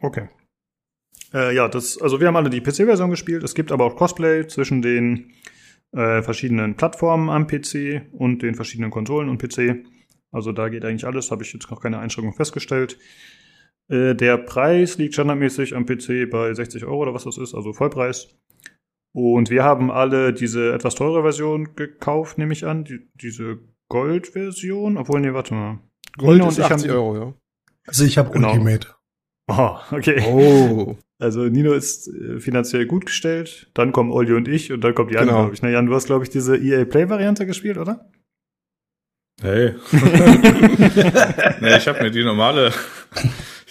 Okay. 0.00 0.28
Äh, 1.32 1.54
ja, 1.54 1.68
das, 1.68 2.00
also 2.00 2.20
wir 2.20 2.26
haben 2.26 2.36
alle 2.36 2.50
die 2.50 2.60
PC-Version 2.60 3.10
gespielt. 3.10 3.42
Es 3.42 3.54
gibt 3.54 3.72
aber 3.72 3.84
auch 3.84 3.96
Cosplay 3.96 4.46
zwischen 4.46 4.82
den 4.82 5.32
äh, 5.92 6.22
verschiedenen 6.22 6.76
Plattformen 6.76 7.30
am 7.30 7.46
PC 7.46 8.02
und 8.12 8.42
den 8.42 8.54
verschiedenen 8.54 8.90
Konsolen 8.90 9.28
und 9.28 9.38
PC. 9.38 9.84
Also 10.30 10.52
da 10.52 10.68
geht 10.68 10.84
eigentlich 10.84 11.06
alles, 11.06 11.30
habe 11.30 11.42
ich 11.42 11.52
jetzt 11.52 11.70
noch 11.70 11.80
keine 11.80 11.98
Einschränkung 11.98 12.34
festgestellt. 12.34 12.98
Äh, 13.90 14.14
der 14.14 14.38
Preis 14.38 14.98
liegt 14.98 15.14
standardmäßig 15.14 15.74
am 15.74 15.86
PC 15.86 16.28
bei 16.30 16.52
60 16.54 16.84
Euro 16.84 16.98
oder 17.02 17.14
was 17.14 17.24
das 17.24 17.38
ist, 17.38 17.54
also 17.54 17.72
Vollpreis. 17.72 18.36
Und 19.14 19.50
wir 19.50 19.62
haben 19.64 19.90
alle 19.90 20.32
diese 20.32 20.72
etwas 20.72 20.94
teure 20.94 21.22
Version 21.22 21.74
gekauft, 21.76 22.38
nehme 22.38 22.52
ich 22.54 22.64
an, 22.64 22.84
die, 22.84 23.00
diese 23.14 23.58
Gold-Version. 23.90 24.96
Obwohl, 24.96 25.20
nee, 25.20 25.34
warte 25.34 25.52
mal. 25.54 25.80
Gold 26.16 26.38
Nino 26.38 26.48
ist 26.48 26.58
und 26.58 26.64
ich 26.64 26.70
80 26.72 26.88
haben- 26.90 26.96
Euro, 26.96 27.16
ja. 27.18 27.34
Also 27.86 28.04
ich 28.04 28.16
habe 28.16 28.30
Genau. 28.30 28.52
Ultimate. 28.52 28.88
Oh, 29.48 29.76
okay. 29.90 30.22
Oh. 30.26 30.96
Also 31.22 31.42
Nino 31.44 31.72
ist 31.72 32.08
äh, 32.08 32.40
finanziell 32.40 32.84
gut 32.86 33.06
gestellt, 33.06 33.70
dann 33.74 33.92
kommen 33.92 34.10
Olli 34.10 34.32
und 34.32 34.48
ich 34.48 34.72
und 34.72 34.80
dann 34.82 34.92
kommt 34.92 35.12
Jan, 35.12 35.26
Genau. 35.28 35.38
glaube 35.42 35.54
ich. 35.54 35.62
Na 35.62 35.68
Jan, 35.70 35.86
du 35.86 35.94
hast, 35.94 36.06
glaube 36.06 36.24
ich, 36.24 36.30
diese 36.30 36.56
EA 36.56 36.84
Play-Variante 36.84 37.46
gespielt, 37.46 37.78
oder? 37.78 38.10
Hey. 39.40 39.74
nee, 41.60 41.76
ich 41.76 41.86
habe 41.86 42.02
mir 42.02 42.10
die 42.10 42.24
normale, 42.24 42.72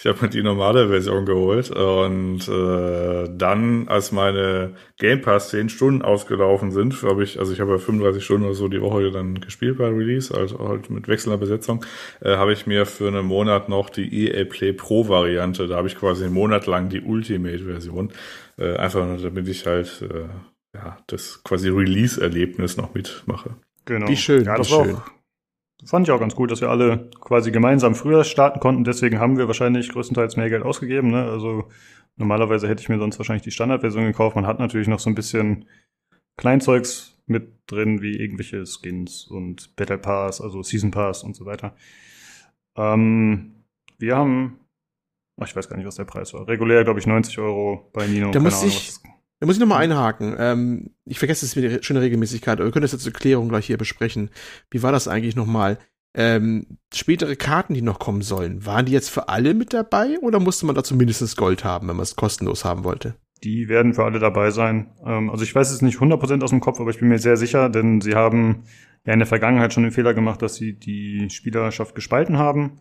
ich 0.02 0.08
habe 0.08 0.18
mir 0.22 0.30
die 0.30 0.42
normale 0.42 0.88
Version 0.88 1.24
geholt 1.26 1.70
und 1.70 2.48
äh, 2.48 3.28
dann, 3.38 3.86
als 3.86 4.10
meine 4.10 4.74
Game 4.98 5.20
Pass 5.22 5.50
10 5.50 5.68
Stunden 5.68 6.02
ausgelaufen 6.02 6.72
sind, 6.72 7.00
habe 7.04 7.22
ich, 7.22 7.38
also 7.38 7.52
ich 7.52 7.60
habe 7.60 7.70
ja 7.70 7.78
35 7.78 8.24
Stunden 8.24 8.46
oder 8.46 8.54
so 8.54 8.66
die 8.66 8.80
Woche 8.80 9.12
dann 9.12 9.40
gespielt 9.40 9.78
bei 9.78 9.86
Release, 9.86 10.36
also 10.36 10.58
halt 10.68 10.90
mit 10.90 11.06
wechselnder 11.06 11.38
Besetzung, 11.38 11.84
äh, 12.20 12.34
habe 12.36 12.52
ich 12.52 12.66
mir 12.66 12.84
für 12.84 13.06
einen 13.06 13.24
Monat 13.26 13.68
noch 13.68 13.90
die 13.90 14.26
EA 14.26 14.44
Play 14.44 14.72
Pro 14.72 15.08
Variante, 15.08 15.68
da 15.68 15.76
habe 15.76 15.86
ich 15.86 15.96
quasi 15.96 16.24
einen 16.24 16.34
Monat 16.34 16.66
lang 16.66 16.88
die 16.88 17.02
Ultimate 17.02 17.60
Version, 17.64 18.12
äh, 18.58 18.74
einfach 18.74 19.06
nur, 19.06 19.18
damit 19.18 19.46
ich 19.46 19.66
halt 19.66 20.02
äh, 20.02 20.26
ja 20.76 20.98
das 21.06 21.44
quasi 21.44 21.68
Release-Erlebnis 21.68 22.76
noch 22.76 22.92
mitmache. 22.92 23.54
Genau. 23.84 24.08
Wie 24.08 24.16
schön, 24.16 24.44
Ja, 24.44 24.56
das 24.56 24.68
schön. 24.68 24.96
auch, 24.96 25.02
fand 25.84 26.06
ich 26.06 26.12
auch 26.12 26.20
ganz 26.20 26.34
gut, 26.34 26.50
dass 26.50 26.60
wir 26.60 26.70
alle 26.70 27.10
quasi 27.20 27.50
gemeinsam 27.50 27.94
früher 27.94 28.24
starten 28.24 28.60
konnten. 28.60 28.84
Deswegen 28.84 29.18
haben 29.18 29.36
wir 29.38 29.46
wahrscheinlich 29.46 29.88
größtenteils 29.90 30.36
mehr 30.36 30.48
Geld 30.50 30.62
ausgegeben. 30.62 31.10
Ne? 31.10 31.24
Also 31.24 31.68
normalerweise 32.16 32.68
hätte 32.68 32.82
ich 32.82 32.88
mir 32.88 32.98
sonst 32.98 33.18
wahrscheinlich 33.18 33.42
die 33.42 33.50
Standardversion 33.50 34.04
gekauft. 34.04 34.36
Man 34.36 34.46
hat 34.46 34.58
natürlich 34.58 34.88
noch 34.88 35.00
so 35.00 35.10
ein 35.10 35.14
bisschen 35.14 35.64
Kleinzeugs 36.38 37.18
mit 37.26 37.52
drin, 37.66 38.02
wie 38.02 38.16
irgendwelche 38.16 38.64
Skins 38.66 39.26
und 39.26 39.74
Battle 39.76 39.98
Pass, 39.98 40.40
also 40.40 40.62
Season 40.62 40.90
Pass 40.90 41.22
und 41.22 41.36
so 41.36 41.46
weiter. 41.46 41.74
Ähm, 42.76 43.52
wir 43.98 44.16
haben, 44.16 44.58
ach, 45.40 45.46
ich 45.46 45.54
weiß 45.56 45.68
gar 45.68 45.76
nicht, 45.76 45.86
was 45.86 45.96
der 45.96 46.04
Preis 46.04 46.32
war. 46.34 46.48
Regulär, 46.48 46.84
glaube 46.84 47.00
ich, 47.00 47.06
90 47.06 47.38
Euro 47.38 47.88
bei 47.92 48.06
Nino. 48.06 48.30
Da 48.30 48.40
muss 48.40 48.60
Ahnung, 48.60 48.68
ich- 48.68 48.92
Da 49.42 49.46
muss 49.46 49.56
ich 49.56 49.60
nochmal 49.60 49.82
einhaken. 49.82 50.36
Ähm, 50.38 50.90
ich 51.04 51.18
vergesse 51.18 51.44
es 51.44 51.56
mit 51.56 51.64
der 51.64 51.82
schönen 51.82 52.00
Regelmäßigkeit, 52.00 52.58
aber 52.60 52.66
wir 52.66 52.70
können 52.70 52.84
das 52.84 52.92
jetzt 52.92 53.02
zur 53.02 53.12
Klärung 53.12 53.48
gleich 53.48 53.66
hier 53.66 53.76
besprechen. 53.76 54.30
Wie 54.70 54.84
war 54.84 54.92
das 54.92 55.08
eigentlich 55.08 55.34
nochmal? 55.34 55.78
Ähm, 56.14 56.78
spätere 56.94 57.34
Karten, 57.34 57.74
die 57.74 57.82
noch 57.82 57.98
kommen 57.98 58.22
sollen, 58.22 58.64
waren 58.64 58.86
die 58.86 58.92
jetzt 58.92 59.10
für 59.10 59.28
alle 59.28 59.54
mit 59.54 59.72
dabei 59.72 60.16
oder 60.20 60.38
musste 60.38 60.64
man 60.64 60.76
dazu 60.76 60.94
mindestens 60.94 61.34
Gold 61.34 61.64
haben, 61.64 61.88
wenn 61.88 61.96
man 61.96 62.04
es 62.04 62.14
kostenlos 62.14 62.64
haben 62.64 62.84
wollte? 62.84 63.16
Die 63.42 63.68
werden 63.68 63.94
für 63.94 64.04
alle 64.04 64.20
dabei 64.20 64.52
sein. 64.52 64.92
Ähm, 65.04 65.28
also 65.28 65.42
ich 65.42 65.52
weiß 65.52 65.72
es 65.72 65.82
nicht 65.82 65.98
100% 65.98 66.40
aus 66.44 66.50
dem 66.50 66.60
Kopf, 66.60 66.78
aber 66.78 66.90
ich 66.90 67.00
bin 67.00 67.08
mir 67.08 67.18
sehr 67.18 67.36
sicher, 67.36 67.68
denn 67.68 68.00
sie 68.00 68.14
haben 68.14 68.62
ja 69.04 69.12
in 69.12 69.18
der 69.18 69.26
Vergangenheit 69.26 69.72
schon 69.72 69.82
den 69.82 69.90
Fehler 69.90 70.14
gemacht, 70.14 70.40
dass 70.40 70.54
sie 70.54 70.78
die 70.78 71.28
Spielerschaft 71.30 71.96
gespalten 71.96 72.38
haben. 72.38 72.78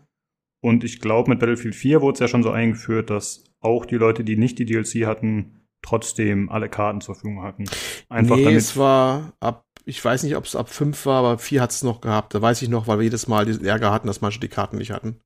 Und 0.62 0.84
ich 0.84 1.00
glaube, 1.00 1.32
mit 1.32 1.40
Battlefield 1.40 1.74
4 1.74 2.04
wurde 2.04 2.14
es 2.14 2.20
ja 2.20 2.28
schon 2.28 2.44
so 2.44 2.52
eingeführt, 2.52 3.10
dass 3.10 3.46
auch 3.62 3.84
die 3.88 3.96
Leute, 3.96 4.24
die 4.24 4.38
nicht 4.38 4.60
die 4.60 4.66
DLC 4.66 5.08
hatten, 5.08 5.61
trotzdem 5.82 6.50
alle 6.50 6.70
Karten 6.70 7.02
zur 7.02 7.16
Verfügung 7.16 7.44
hatten. 7.44 7.66
Einfach 8.10 8.36
nee, 8.36 8.44
damit. 8.46 8.58
es 8.60 8.78
war 8.78 9.34
ab, 9.40 9.66
ich 9.86 10.04
weiß 10.04 10.24
nicht, 10.24 10.36
ob 10.36 10.46
es 10.46 10.56
ab 10.56 10.70
fünf 10.70 11.06
war, 11.06 11.20
aber 11.20 11.38
vier 11.38 11.62
hat 11.62 11.72
es 11.72 11.84
noch 11.84 12.02
gehabt. 12.02 12.34
Da 12.34 12.42
weiß 12.42 12.62
ich 12.62 12.70
noch, 12.70 12.88
weil 12.88 13.00
wir 13.00 13.04
jedes 13.04 13.28
Mal 13.28 13.46
diesen 13.46 13.66
Ärger 13.66 13.92
hatten, 13.92 14.08
dass 14.08 14.22
manche 14.22 14.40
die 14.40 14.48
Karten 14.48 14.78
nicht 14.78 14.92
hatten. 14.92 15.20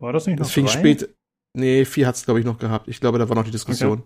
war 0.00 0.12
das 0.12 0.26
nicht 0.26 0.38
noch 0.38 0.46
Das 0.46 0.52
fing 0.52 0.66
drei? 0.66 0.72
spät. 0.72 1.14
Nee, 1.56 1.84
vier 1.84 2.06
hat 2.06 2.14
es, 2.14 2.24
glaube 2.24 2.40
ich, 2.40 2.46
noch 2.46 2.58
gehabt. 2.58 2.88
Ich 2.88 3.00
glaube, 3.00 3.18
da 3.18 3.28
war 3.28 3.36
noch 3.36 3.44
die 3.44 3.50
Diskussion. 3.50 4.04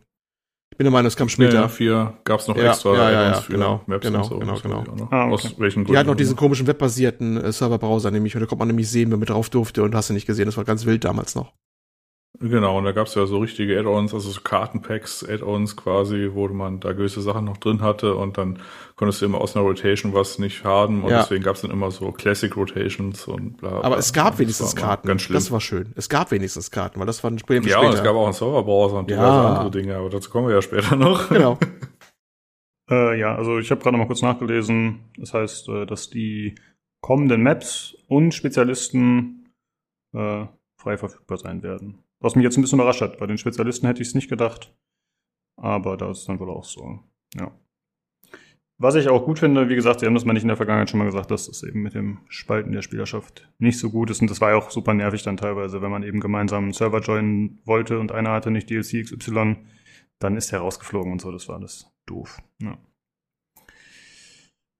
Ich 0.72 0.78
bin 0.78 0.86
der 0.86 0.92
Meinung, 0.92 1.06
es 1.06 1.14
kam 1.16 1.28
Ja, 1.28 1.32
später. 1.32 1.68
vier 1.68 2.18
gab's 2.24 2.48
noch 2.48 2.56
Ja, 2.56 2.70
extra 2.70 2.94
ja, 2.96 3.10
ja, 3.10 3.22
ja, 3.28 3.34
für 3.34 3.52
genau, 3.52 3.82
Maps 3.86 4.04
genau, 4.06 4.18
und 4.20 4.24
so. 4.24 4.38
genau, 4.40 4.58
genau. 4.60 4.82
noch. 4.96 5.12
Ah, 5.12 5.26
okay. 5.26 5.34
Aus 5.34 5.58
welchen 5.60 5.84
Die 5.84 5.96
hatten 5.96 6.08
noch 6.08 6.16
diesen 6.16 6.34
komischen 6.36 6.66
webbasierten 6.66 7.36
äh, 7.36 7.52
Serverbrowser 7.52 8.10
nämlich 8.10 8.34
und 8.34 8.40
da 8.40 8.46
konnte 8.46 8.60
man 8.60 8.68
nämlich 8.68 8.90
sehen, 8.90 9.10
wer 9.10 9.18
mit 9.18 9.28
drauf 9.28 9.50
durfte 9.50 9.84
und 9.84 9.94
hast 9.94 10.10
du 10.10 10.14
nicht 10.14 10.26
gesehen. 10.26 10.46
Das 10.46 10.56
war 10.56 10.64
ganz 10.64 10.84
wild 10.84 11.04
damals 11.04 11.36
noch. 11.36 11.52
Genau, 12.40 12.76
und 12.78 12.84
da 12.84 12.90
gab's 12.90 13.14
ja 13.14 13.26
so 13.26 13.38
richtige 13.38 13.78
Add-ons, 13.78 14.12
also 14.12 14.28
so 14.28 14.40
Kartenpacks, 14.40 15.24
Add-ons 15.28 15.76
quasi, 15.76 16.30
wo 16.32 16.48
man 16.48 16.80
da 16.80 16.92
gewisse 16.92 17.22
Sachen 17.22 17.44
noch 17.44 17.58
drin 17.58 17.80
hatte 17.80 18.16
und 18.16 18.36
dann 18.38 18.58
konntest 18.96 19.22
du 19.22 19.26
immer 19.26 19.40
aus 19.40 19.54
einer 19.54 19.64
Rotation 19.64 20.12
was 20.14 20.40
nicht 20.40 20.64
haben 20.64 21.04
und 21.04 21.10
Ja. 21.10 21.18
deswegen 21.20 21.44
gab's 21.44 21.60
dann 21.60 21.70
immer 21.70 21.92
so 21.92 22.10
Classic 22.10 22.54
Rotations 22.56 23.28
und 23.28 23.58
bla. 23.58 23.70
bla. 23.70 23.80
Aber 23.82 23.98
es 23.98 24.12
gab 24.12 24.32
Das 24.32 24.40
wenigstens 24.40 24.74
Karten. 24.74 25.06
Ganz 25.06 25.22
schlimm. 25.22 25.34
Das 25.36 25.52
war 25.52 25.60
schön. 25.60 25.92
Es 25.94 26.08
gab 26.08 26.32
wenigstens 26.32 26.72
Karten, 26.72 26.98
weil 26.98 27.06
das 27.06 27.22
war 27.22 27.30
ein 27.30 27.36
Problem 27.36 27.62
für 27.62 27.68
ja, 27.70 27.78
und 27.78 27.84
später. 27.86 27.98
es 27.98 28.04
gab 28.04 28.16
auch 28.16 28.24
einen 28.24 28.32
Serverbrowser 28.34 28.98
und 28.98 29.10
Ja. 29.10 29.16
diverse 29.16 29.40
andere 29.40 29.70
Dinge, 29.70 29.96
aber 29.96 30.10
dazu 30.10 30.28
kommen 30.28 30.48
wir 30.48 30.54
ja 30.56 30.62
später 30.62 30.96
noch. 30.96 31.28
genau. 31.28 31.58
Äh, 32.90 33.18
ja, 33.18 33.34
also 33.34 33.58
ich 33.58 33.70
habe 33.70 33.80
gerade 33.80 33.96
mal 33.96 34.06
kurz 34.06 34.20
nachgelesen. 34.20 35.00
Das 35.16 35.32
heißt, 35.32 35.70
äh, 35.70 35.86
dass 35.86 36.10
die 36.10 36.54
kommenden 37.00 37.42
Maps 37.42 37.96
und 38.08 38.34
Spezialisten 38.34 39.48
äh, 40.14 40.44
frei 40.78 40.98
verfügbar 40.98 41.38
sein 41.38 41.62
werden. 41.62 42.03
Was 42.24 42.36
mich 42.36 42.44
jetzt 42.44 42.56
ein 42.56 42.62
bisschen 42.62 42.78
überrascht 42.78 43.02
hat. 43.02 43.18
Bei 43.18 43.26
den 43.26 43.36
Spezialisten 43.36 43.86
hätte 43.86 44.00
ich 44.00 44.08
es 44.08 44.14
nicht 44.14 44.30
gedacht. 44.30 44.74
Aber 45.60 45.98
da 45.98 46.10
ist 46.10 46.20
es 46.20 46.24
dann 46.24 46.40
wohl 46.40 46.48
auch 46.48 46.64
so. 46.64 47.00
Ja. 47.34 47.52
Was 48.78 48.94
ich 48.94 49.10
auch 49.10 49.26
gut 49.26 49.40
finde, 49.40 49.68
wie 49.68 49.74
gesagt, 49.74 50.00
Sie 50.00 50.06
haben 50.06 50.14
das 50.14 50.24
mal 50.24 50.32
nicht 50.32 50.40
in 50.42 50.48
der 50.48 50.56
Vergangenheit 50.56 50.88
schon 50.88 51.00
mal 51.00 51.04
gesagt, 51.04 51.30
dass 51.30 51.48
das 51.48 51.62
eben 51.62 51.82
mit 51.82 51.92
dem 51.92 52.20
Spalten 52.28 52.72
der 52.72 52.80
Spielerschaft 52.80 53.52
nicht 53.58 53.78
so 53.78 53.90
gut 53.90 54.08
ist. 54.08 54.22
Und 54.22 54.30
das 54.30 54.40
war 54.40 54.52
ja 54.52 54.56
auch 54.56 54.70
super 54.70 54.94
nervig 54.94 55.22
dann 55.22 55.36
teilweise, 55.36 55.82
wenn 55.82 55.90
man 55.90 56.02
eben 56.02 56.18
gemeinsam 56.18 56.64
einen 56.64 56.72
Server 56.72 57.00
joinen 57.00 57.60
wollte 57.66 57.98
und 57.98 58.10
einer 58.10 58.30
hatte 58.30 58.50
nicht 58.50 58.70
DLC 58.70 59.04
XY, 59.04 59.56
dann 60.18 60.38
ist 60.38 60.50
der 60.50 60.60
rausgeflogen 60.60 61.12
und 61.12 61.20
so. 61.20 61.30
Das 61.30 61.46
war 61.48 61.56
alles 61.56 61.92
doof. 62.06 62.38
Ja. 62.62 62.78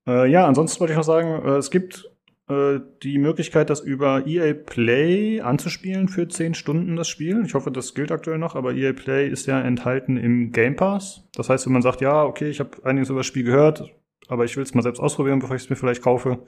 Äh, 0.09 0.31
ja, 0.31 0.47
ansonsten 0.47 0.81
wollte 0.81 0.95
ich 0.95 0.97
noch 0.97 1.05
sagen, 1.05 1.47
äh, 1.47 1.57
es 1.57 1.71
gibt 1.71 2.11
äh, 2.49 2.81
die 3.03 3.19
Möglichkeit, 3.19 3.71
das 3.71 3.81
über 3.81 4.27
EA 4.27 4.53
Play 4.53 5.41
anzuspielen 5.41 6.09
für 6.09 6.29
10 6.29 6.55
Stunden 6.55 6.97
das 6.97 7.09
Spiel. 7.09 7.43
Ich 7.47 7.55
hoffe, 7.55 7.71
das 7.71 7.95
gilt 7.95 8.13
aktuell 8.13 8.39
noch, 8.39 8.55
aber 8.55 8.75
EA 8.75 8.93
Play 8.93 9.29
ist 9.29 9.47
ja 9.47 9.61
enthalten 9.61 10.17
im 10.17 10.53
Game 10.53 10.77
Pass. 10.77 11.25
Das 11.35 11.49
heißt, 11.49 11.65
wenn 11.67 11.73
man 11.73 11.83
sagt, 11.83 12.01
ja, 12.01 12.23
okay, 12.23 12.49
ich 12.51 12.61
habe 12.61 12.71
einiges 12.85 13.09
über 13.09 13.21
das 13.21 13.27
Spiel 13.27 13.45
gehört, 13.45 13.91
aber 14.29 14.45
ich 14.45 14.57
will 14.57 14.63
es 14.63 14.75
mal 14.75 14.83
selbst 14.83 15.01
ausprobieren, 15.01 15.39
bevor 15.39 15.57
ich 15.57 15.63
es 15.63 15.71
mir 15.71 15.77
vielleicht 15.77 16.03
kaufe, 16.03 16.45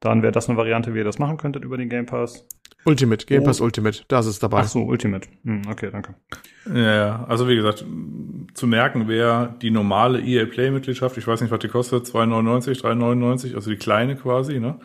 dann 0.00 0.22
wäre 0.22 0.32
das 0.32 0.48
eine 0.48 0.58
Variante, 0.58 0.94
wie 0.94 0.98
ihr 0.98 1.04
das 1.04 1.18
machen 1.18 1.36
könntet 1.36 1.64
über 1.64 1.76
den 1.76 1.88
Game 1.88 2.06
Pass. 2.06 2.46
Ultimate, 2.84 3.26
Game 3.26 3.42
Oh. 3.42 3.46
Pass 3.46 3.60
Ultimate, 3.60 4.02
da 4.08 4.20
ist 4.20 4.26
es 4.26 4.38
dabei. 4.38 4.60
Ach 4.60 4.68
so, 4.68 4.82
Ultimate. 4.82 5.28
Hm, 5.44 5.62
okay, 5.70 5.90
danke. 5.90 6.14
Ja, 6.74 7.24
also 7.28 7.48
wie 7.48 7.56
gesagt, 7.56 7.84
zu 8.54 8.66
merken 8.66 9.08
wäre 9.08 9.54
die 9.60 9.70
normale 9.70 10.20
EA 10.20 10.46
Play-Mitgliedschaft, 10.46 11.16
ich 11.18 11.26
weiß 11.26 11.40
nicht, 11.42 11.50
was 11.50 11.58
die 11.60 11.68
kostet, 11.68 12.06
2,99, 12.06 12.80
3,99, 12.82 13.54
also 13.54 13.70
die 13.70 13.76
kleine 13.76 14.16
quasi, 14.16 14.60
ne? 14.60 14.78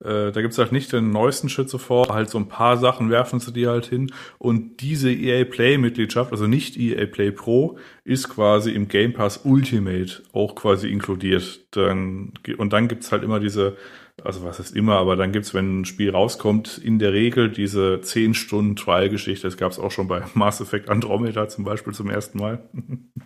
Äh, 0.00 0.30
da 0.30 0.42
gibt's 0.42 0.58
halt 0.58 0.72
nicht 0.72 0.92
den 0.92 1.10
neuesten 1.10 1.48
Shit 1.48 1.68
sofort, 1.68 2.10
halt 2.10 2.30
so 2.30 2.38
ein 2.38 2.48
paar 2.48 2.76
Sachen 2.76 3.10
werfen 3.10 3.40
sie 3.40 3.52
dir 3.52 3.70
halt 3.70 3.86
hin. 3.86 4.12
Und 4.38 4.80
diese 4.80 5.10
EA 5.10 5.44
Play-Mitgliedschaft, 5.44 6.30
also 6.32 6.46
nicht 6.46 6.76
EA 6.76 7.06
Play 7.06 7.32
Pro, 7.32 7.78
ist 8.04 8.28
quasi 8.28 8.70
im 8.70 8.88
Game 8.88 9.12
Pass 9.12 9.40
Ultimate 9.44 10.22
auch 10.32 10.54
quasi 10.54 10.88
inkludiert. 10.88 11.66
Dann, 11.72 12.32
und 12.56 12.72
dann 12.72 12.88
gibt's 12.88 13.10
halt 13.10 13.24
immer 13.24 13.40
diese, 13.40 13.76
also 14.24 14.44
was 14.44 14.58
ist 14.58 14.74
immer, 14.74 14.96
aber 14.96 15.16
dann 15.16 15.32
gibt's, 15.32 15.54
wenn 15.54 15.80
ein 15.80 15.84
Spiel 15.84 16.10
rauskommt, 16.10 16.78
in 16.78 16.98
der 16.98 17.12
Regel 17.12 17.50
diese 17.50 18.00
10 18.00 18.34
Stunden 18.34 18.76
Trial-Geschichte. 18.76 19.46
Das 19.46 19.56
gab's 19.56 19.78
auch 19.78 19.90
schon 19.90 20.08
bei 20.08 20.22
Mass 20.34 20.60
Effect 20.60 20.88
Andromeda 20.88 21.48
zum 21.48 21.64
Beispiel 21.64 21.92
zum 21.92 22.10
ersten 22.10 22.38
Mal. 22.38 22.68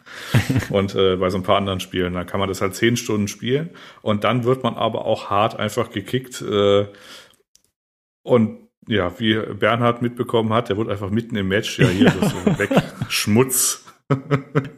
und 0.70 0.94
äh, 0.94 1.16
bei 1.16 1.30
so 1.30 1.38
ein 1.38 1.42
paar 1.42 1.56
anderen 1.56 1.80
Spielen. 1.80 2.14
Da 2.14 2.24
kann 2.24 2.40
man 2.40 2.48
das 2.48 2.60
halt 2.60 2.74
10 2.74 2.96
Stunden 2.96 3.28
spielen. 3.28 3.70
Und 4.02 4.24
dann 4.24 4.44
wird 4.44 4.62
man 4.62 4.74
aber 4.74 5.06
auch 5.06 5.30
hart 5.30 5.58
einfach 5.58 5.90
gekickt. 5.90 6.42
Äh, 6.42 6.86
und 8.22 8.68
ja, 8.86 9.18
wie 9.18 9.34
Bernhard 9.34 10.02
mitbekommen 10.02 10.52
hat, 10.52 10.68
der 10.68 10.76
wurde 10.76 10.90
einfach 10.90 11.10
mitten 11.10 11.36
im 11.36 11.48
Match 11.48 11.78
ja 11.78 11.88
hier 11.88 12.12
das 12.20 12.32
so 12.44 12.58
weg. 12.58 12.70
Schmutz. 13.08 13.84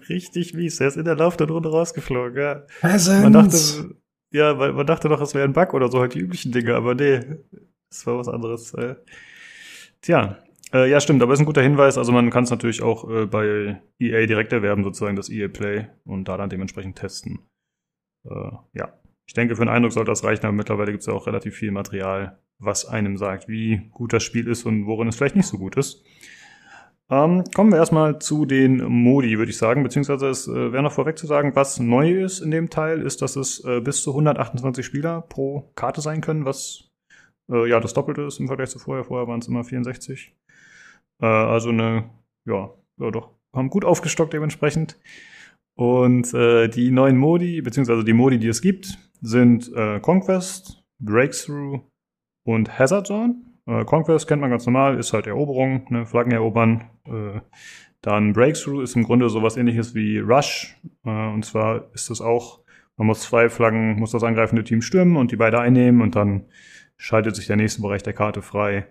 Richtig 0.08 0.54
mies. 0.54 0.78
Er 0.80 0.88
ist 0.88 0.96
in 0.96 1.06
der 1.06 1.16
laufenden 1.16 1.50
Runde 1.50 1.70
rausgeflogen, 1.70 2.40
ja. 2.40 2.66
Man 2.82 3.32
dachte, 3.32 3.96
ja, 4.34 4.58
weil 4.58 4.72
man 4.72 4.86
dachte 4.86 5.08
doch, 5.08 5.20
es 5.20 5.32
wäre 5.32 5.44
ein 5.44 5.52
Bug 5.52 5.74
oder 5.74 5.88
so, 5.88 6.00
halt 6.00 6.14
die 6.14 6.18
üblichen 6.18 6.50
Dinge, 6.50 6.74
aber 6.74 6.96
nee, 6.96 7.20
es 7.88 8.04
war 8.04 8.18
was 8.18 8.28
anderes. 8.28 8.74
Äh. 8.74 8.96
Tja, 10.00 10.38
äh, 10.72 10.90
ja, 10.90 11.00
stimmt, 11.00 11.22
aber 11.22 11.34
ist 11.34 11.38
ein 11.38 11.46
guter 11.46 11.62
Hinweis. 11.62 11.96
Also 11.96 12.10
man 12.10 12.30
kann 12.30 12.42
es 12.42 12.50
natürlich 12.50 12.82
auch 12.82 13.08
äh, 13.08 13.26
bei 13.26 13.80
EA 14.00 14.26
direkt 14.26 14.52
erwerben, 14.52 14.82
sozusagen 14.82 15.14
das 15.14 15.30
EA 15.30 15.46
Play 15.46 15.86
und 16.04 16.24
da 16.26 16.36
dann 16.36 16.50
dementsprechend 16.50 16.98
testen. 16.98 17.46
Äh, 18.28 18.50
ja, 18.72 18.92
ich 19.26 19.34
denke, 19.34 19.54
für 19.54 19.62
einen 19.62 19.70
Eindruck 19.70 19.92
sollte 19.92 20.10
das 20.10 20.24
reichen, 20.24 20.44
aber 20.44 20.52
mittlerweile 20.52 20.90
gibt 20.90 21.02
es 21.02 21.06
ja 21.06 21.12
auch 21.12 21.28
relativ 21.28 21.54
viel 21.54 21.70
Material, 21.70 22.40
was 22.58 22.86
einem 22.86 23.16
sagt, 23.16 23.46
wie 23.46 23.88
gut 23.92 24.12
das 24.12 24.24
Spiel 24.24 24.48
ist 24.48 24.66
und 24.66 24.86
worin 24.86 25.06
es 25.06 25.14
vielleicht 25.14 25.36
nicht 25.36 25.46
so 25.46 25.58
gut 25.58 25.76
ist. 25.76 26.04
Ähm, 27.10 27.44
kommen 27.54 27.70
wir 27.70 27.78
erstmal 27.78 28.18
zu 28.18 28.46
den 28.46 28.82
Modi, 28.82 29.36
würde 29.36 29.50
ich 29.50 29.58
sagen, 29.58 29.82
beziehungsweise 29.82 30.28
es 30.28 30.48
äh, 30.48 30.72
wäre 30.72 30.82
noch 30.82 30.92
vorweg 30.92 31.18
zu 31.18 31.26
sagen, 31.26 31.54
was 31.54 31.78
neu 31.78 32.24
ist 32.24 32.40
in 32.40 32.50
dem 32.50 32.70
Teil, 32.70 33.02
ist, 33.02 33.20
dass 33.20 33.36
es 33.36 33.62
äh, 33.64 33.80
bis 33.80 34.02
zu 34.02 34.10
128 34.10 34.84
Spieler 34.84 35.20
pro 35.20 35.70
Karte 35.74 36.00
sein 36.00 36.22
können, 36.22 36.46
was 36.46 36.90
äh, 37.50 37.68
ja 37.68 37.78
das 37.80 37.92
Doppelte 37.92 38.22
ist 38.22 38.40
im 38.40 38.46
Vergleich 38.46 38.70
zu 38.70 38.78
vorher. 38.78 39.04
Vorher 39.04 39.28
waren 39.28 39.40
es 39.40 39.48
immer 39.48 39.64
64. 39.64 40.34
Äh, 41.20 41.26
also 41.26 41.68
eine, 41.68 42.08
ja, 42.46 42.70
ja 42.98 43.10
doch, 43.10 43.30
haben 43.54 43.68
gut 43.68 43.84
aufgestockt 43.84 44.32
dementsprechend. 44.32 44.98
Und 45.76 46.32
äh, 46.32 46.68
die 46.68 46.90
neuen 46.90 47.18
Modi, 47.18 47.60
beziehungsweise 47.60 48.04
die 48.04 48.12
Modi, 48.12 48.38
die 48.38 48.48
es 48.48 48.62
gibt, 48.62 48.98
sind 49.20 49.72
äh, 49.74 50.00
Conquest, 50.00 50.84
Breakthrough 51.02 51.80
und 52.46 52.78
Hazard 52.78 53.08
Zone. 53.08 53.36
Äh, 53.66 53.84
Conquest 53.84 54.28
kennt 54.28 54.40
man 54.40 54.50
ganz 54.50 54.66
normal, 54.66 54.98
ist 54.98 55.12
halt 55.12 55.26
Eroberung, 55.26 55.86
ne, 55.90 56.06
Flaggen 56.06 56.32
erobern. 56.32 56.90
Äh, 57.06 57.40
dann 58.00 58.34
Breakthrough 58.34 58.82
ist 58.82 58.96
im 58.96 59.04
Grunde 59.04 59.30
sowas 59.30 59.56
ähnliches 59.56 59.94
wie 59.94 60.18
Rush. 60.18 60.76
Äh, 61.04 61.28
und 61.28 61.44
zwar 61.44 61.92
ist 61.94 62.10
es 62.10 62.20
auch, 62.20 62.60
man 62.96 63.06
muss 63.06 63.22
zwei 63.22 63.48
Flaggen, 63.48 63.98
muss 63.98 64.12
das 64.12 64.22
angreifende 64.22 64.64
Team 64.64 64.82
stürmen 64.82 65.16
und 65.16 65.32
die 65.32 65.36
beide 65.36 65.60
einnehmen 65.60 66.02
und 66.02 66.14
dann 66.14 66.44
schaltet 66.96 67.34
sich 67.36 67.46
der 67.46 67.56
nächste 67.56 67.82
Bereich 67.82 68.02
der 68.02 68.12
Karte 68.12 68.42
frei. 68.42 68.86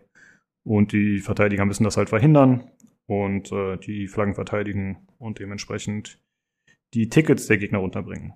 Und 0.64 0.94
die 0.94 1.20
Verteidiger 1.20 1.66
müssen 1.66 1.84
das 1.84 1.98
halt 1.98 2.10
verhindern 2.10 2.64
und 3.06 3.52
äh, 3.52 3.78
die 3.78 4.08
Flaggen 4.08 4.34
verteidigen 4.34 5.08
und 5.20 5.40
dementsprechend 5.40 6.20
die 6.94 7.10
Tickets 7.10 7.48
der 7.48 7.58
Gegner 7.58 7.80
runterbringen. 7.80 8.34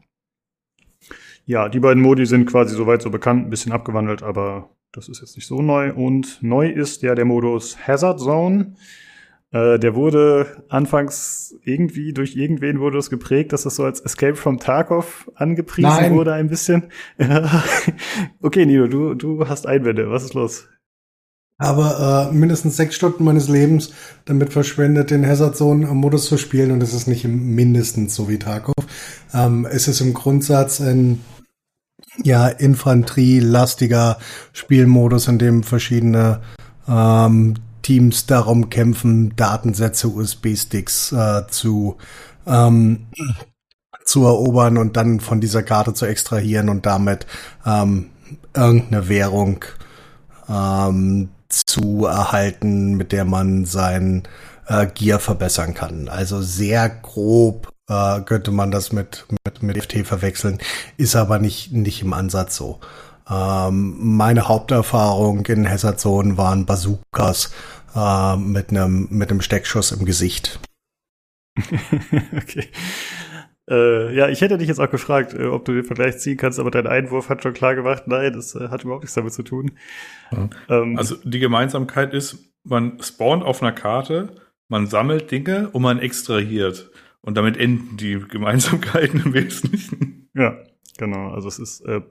Ja, 1.45 1.69
die 1.69 1.79
beiden 1.79 2.03
Modi 2.03 2.25
sind 2.25 2.45
quasi 2.45 2.75
soweit 2.75 3.01
so 3.01 3.09
bekannt, 3.09 3.47
ein 3.47 3.49
bisschen 3.49 3.71
abgewandelt, 3.71 4.23
aber 4.23 4.69
das 4.91 5.09
ist 5.09 5.21
jetzt 5.21 5.35
nicht 5.35 5.47
so 5.47 5.61
neu. 5.61 5.93
Und 5.93 6.39
neu 6.41 6.69
ist 6.69 7.01
ja 7.01 7.15
der 7.15 7.25
Modus 7.25 7.77
Hazard 7.87 8.19
Zone. 8.19 8.75
Äh, 9.51 9.79
der 9.79 9.95
wurde 9.95 10.63
anfangs 10.69 11.55
irgendwie 11.63 12.13
durch 12.13 12.35
irgendwen 12.35 12.79
wurde 12.79 12.97
es 12.97 13.09
geprägt, 13.09 13.53
dass 13.53 13.63
das 13.63 13.75
so 13.75 13.83
als 13.83 14.01
Escape 14.01 14.35
from 14.35 14.59
Tarkov 14.59 15.31
angepriesen 15.35 15.89
Nein. 15.89 16.13
wurde 16.15 16.33
ein 16.33 16.49
bisschen. 16.49 16.91
okay, 18.41 18.65
Nino, 18.65 18.87
du, 18.87 19.13
du 19.13 19.47
hast 19.47 19.65
Einwände. 19.67 20.09
Was 20.09 20.23
ist 20.23 20.33
los? 20.33 20.67
Aber 21.59 22.29
äh, 22.29 22.35
mindestens 22.35 22.77
sechs 22.77 22.95
Stunden 22.95 23.23
meines 23.23 23.47
Lebens 23.47 23.91
damit 24.25 24.53
verschwendet, 24.53 25.09
den 25.09 25.25
Hazard 25.25 25.57
Zone 25.57 25.87
Modus 25.87 26.25
zu 26.25 26.37
spielen 26.37 26.71
und 26.71 26.83
es 26.83 26.93
ist 26.93 27.07
nicht 27.07 27.25
im 27.25 27.55
mindestens 27.55 28.13
so 28.13 28.29
wie 28.29 28.37
Tarkov. 28.37 28.75
Ähm, 29.33 29.65
es 29.65 29.87
ist 29.87 30.01
im 30.01 30.13
Grundsatz 30.13 30.79
ein 30.81 31.19
ja 32.23 32.47
infanterielastiger 32.47 34.17
Spielmodus, 34.53 35.27
in 35.27 35.39
dem 35.39 35.63
verschiedene 35.63 36.41
ähm, 36.87 37.55
Teams 37.81 38.25
darum 38.25 38.69
kämpfen, 38.69 39.35
Datensätze, 39.35 40.09
USB-Sticks 40.09 41.11
äh, 41.11 41.47
zu 41.47 41.97
ähm, 42.45 43.07
zu 44.07 44.25
erobern 44.25 44.77
und 44.77 44.97
dann 44.97 45.19
von 45.19 45.41
dieser 45.41 45.63
Karte 45.63 45.93
zu 45.93 46.05
extrahieren 46.05 46.69
und 46.69 46.85
damit 46.85 47.27
ähm, 47.65 48.09
irgendeine 48.55 49.09
Währung 49.09 49.65
ähm, 50.49 51.29
zu 51.49 52.05
erhalten, 52.05 52.95
mit 52.95 53.11
der 53.11 53.25
man 53.25 53.65
sein 53.65 54.23
äh, 54.67 54.87
Gear 54.87 55.19
verbessern 55.19 55.73
kann. 55.73 56.07
Also 56.07 56.41
sehr 56.41 56.89
grob 56.89 57.69
äh, 57.87 58.21
könnte 58.21 58.51
man 58.51 58.71
das 58.71 58.91
mit, 58.91 59.25
mit, 59.45 59.63
mit 59.63 59.83
FT 59.83 60.05
verwechseln, 60.05 60.59
ist 60.97 61.15
aber 61.15 61.39
nicht, 61.39 61.71
nicht 61.71 62.01
im 62.01 62.13
Ansatz 62.13 62.55
so. 62.55 62.79
Ähm, 63.29 63.95
meine 64.15 64.47
Haupterfahrung 64.47 65.45
in 65.47 65.69
Hazard 65.69 65.99
Zone 65.99 66.37
waren 66.37 66.65
Bazookas 66.65 67.53
äh, 67.95 68.37
mit 68.37 68.69
einem 68.69 69.07
mit 69.11 69.29
einem 69.31 69.41
Steckschuss 69.41 69.91
im 69.91 70.05
Gesicht. 70.05 70.59
okay. 72.35 72.69
Äh, 73.69 74.15
ja, 74.15 74.29
ich 74.29 74.39
hätte 74.39 74.57
dich 74.57 74.69
jetzt 74.69 74.79
auch 74.79 74.89
gefragt, 74.89 75.33
äh, 75.33 75.45
ob 75.47 75.65
du 75.65 75.73
den 75.73 75.83
Vergleich 75.83 76.19
ziehen 76.19 76.37
kannst, 76.37 76.57
aber 76.59 76.71
dein 76.71 76.87
Einwurf 76.87 77.27
hat 77.27 77.43
schon 77.43 77.53
klar 77.53 77.75
gemacht, 77.75 78.03
nein, 78.07 78.31
das 78.31 78.55
äh, 78.55 78.69
hat 78.69 78.83
überhaupt 78.83 79.03
nichts 79.03 79.15
damit 79.15 79.33
zu 79.33 79.43
tun. 79.43 79.71
Ja. 80.31 80.49
Ähm, 80.69 80.97
Also 80.97 81.15
die 81.23 81.39
Gemeinsamkeit 81.39 82.13
ist, 82.13 82.37
man 82.63 83.01
spawnt 83.01 83.43
auf 83.43 83.61
einer 83.61 83.73
Karte, 83.73 84.29
man 84.69 84.87
sammelt 84.87 85.31
Dinge 85.31 85.69
und 85.71 85.81
man 85.81 85.99
extrahiert. 85.99 86.91
Und 87.21 87.35
damit 87.35 87.57
enden 87.57 87.97
die 87.97 88.19
Gemeinsamkeiten 88.19 89.21
im 89.25 89.33
Wesentlichen. 89.33 90.29
Ja, 90.33 90.63
genau. 90.97 91.29
Also 91.31 91.47
es 91.47 91.59
ist 91.59 91.81
äh, 91.81 92.01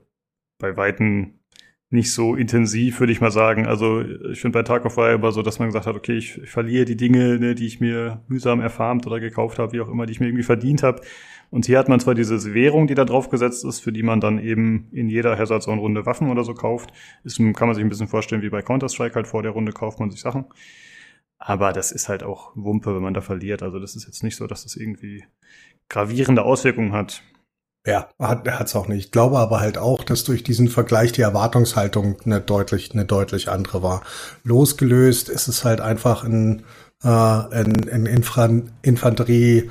bei 0.58 0.76
Weitem 0.76 1.40
nicht 1.88 2.12
so 2.12 2.34
intensiv, 2.34 2.98
würde 2.98 3.12
ich 3.12 3.20
mal 3.20 3.30
sagen. 3.30 3.66
Also 3.66 4.02
ich 4.02 4.40
finde 4.40 4.58
bei 4.58 4.62
Tarkov 4.64 4.96
war 4.96 5.10
ja 5.10 5.14
immer 5.14 5.30
so, 5.30 5.42
dass 5.42 5.58
man 5.58 5.68
gesagt 5.68 5.86
hat, 5.86 5.94
okay, 5.94 6.16
ich, 6.16 6.36
ich 6.42 6.50
verliere 6.50 6.84
die 6.84 6.96
Dinge, 6.96 7.38
ne, 7.38 7.54
die 7.54 7.66
ich 7.66 7.80
mir 7.80 8.24
mühsam 8.26 8.60
erfarmt 8.60 9.06
oder 9.06 9.20
gekauft 9.20 9.58
habe, 9.58 9.72
wie 9.72 9.80
auch 9.80 9.88
immer, 9.88 10.04
die 10.06 10.12
ich 10.12 10.20
mir 10.20 10.26
irgendwie 10.26 10.42
verdient 10.42 10.82
habe. 10.82 11.02
Und 11.50 11.66
hier 11.66 11.78
hat 11.78 11.88
man 11.88 12.00
zwar 12.00 12.16
diese 12.16 12.54
Währung, 12.54 12.88
die 12.88 12.94
da 12.94 13.04
drauf 13.04 13.28
gesetzt 13.28 13.64
ist, 13.64 13.78
für 13.78 13.92
die 13.92 14.02
man 14.02 14.20
dann 14.20 14.40
eben 14.40 14.88
in 14.90 15.08
jeder 15.08 15.38
Hazard 15.38 15.62
Zone 15.62 15.80
Runde 15.80 16.04
Waffen 16.06 16.28
oder 16.28 16.42
so 16.42 16.54
kauft. 16.54 16.92
Ist, 17.22 17.38
kann 17.38 17.68
man 17.68 17.74
sich 17.74 17.84
ein 17.84 17.88
bisschen 17.88 18.08
vorstellen, 18.08 18.42
wie 18.42 18.50
bei 18.50 18.62
Counter-Strike 18.62 19.14
halt 19.14 19.28
vor 19.28 19.44
der 19.44 19.52
Runde 19.52 19.70
kauft 19.72 20.00
man 20.00 20.10
sich 20.10 20.20
Sachen. 20.20 20.46
Aber 21.38 21.72
das 21.72 21.92
ist 21.92 22.08
halt 22.08 22.22
auch 22.22 22.52
Wumpe, 22.54 22.94
wenn 22.94 23.02
man 23.02 23.14
da 23.14 23.20
verliert. 23.20 23.62
Also 23.62 23.78
das 23.78 23.94
ist 23.96 24.06
jetzt 24.06 24.22
nicht 24.22 24.36
so, 24.36 24.46
dass 24.46 24.62
das 24.62 24.76
irgendwie 24.76 25.24
gravierende 25.88 26.42
Auswirkungen 26.42 26.92
hat. 26.92 27.22
Ja, 27.86 28.08
hat 28.18 28.48
hat's 28.48 28.74
auch 28.74 28.88
nicht. 28.88 29.04
Ich 29.06 29.10
glaube 29.12 29.38
aber 29.38 29.60
halt 29.60 29.78
auch, 29.78 30.02
dass 30.02 30.24
durch 30.24 30.42
diesen 30.42 30.68
Vergleich 30.68 31.12
die 31.12 31.20
Erwartungshaltung 31.20 32.16
eine 32.24 32.40
deutlich, 32.40 32.92
eine 32.92 33.04
deutlich 33.04 33.48
andere 33.48 33.82
war. 33.82 34.02
Losgelöst 34.42 35.28
ist 35.28 35.46
es 35.46 35.64
halt 35.64 35.80
einfach 35.80 36.24
ein, 36.24 36.64
äh, 37.04 37.08
ein, 37.08 37.88
ein 37.88 38.06
Infran 38.06 38.72
Infanterie 38.82 39.70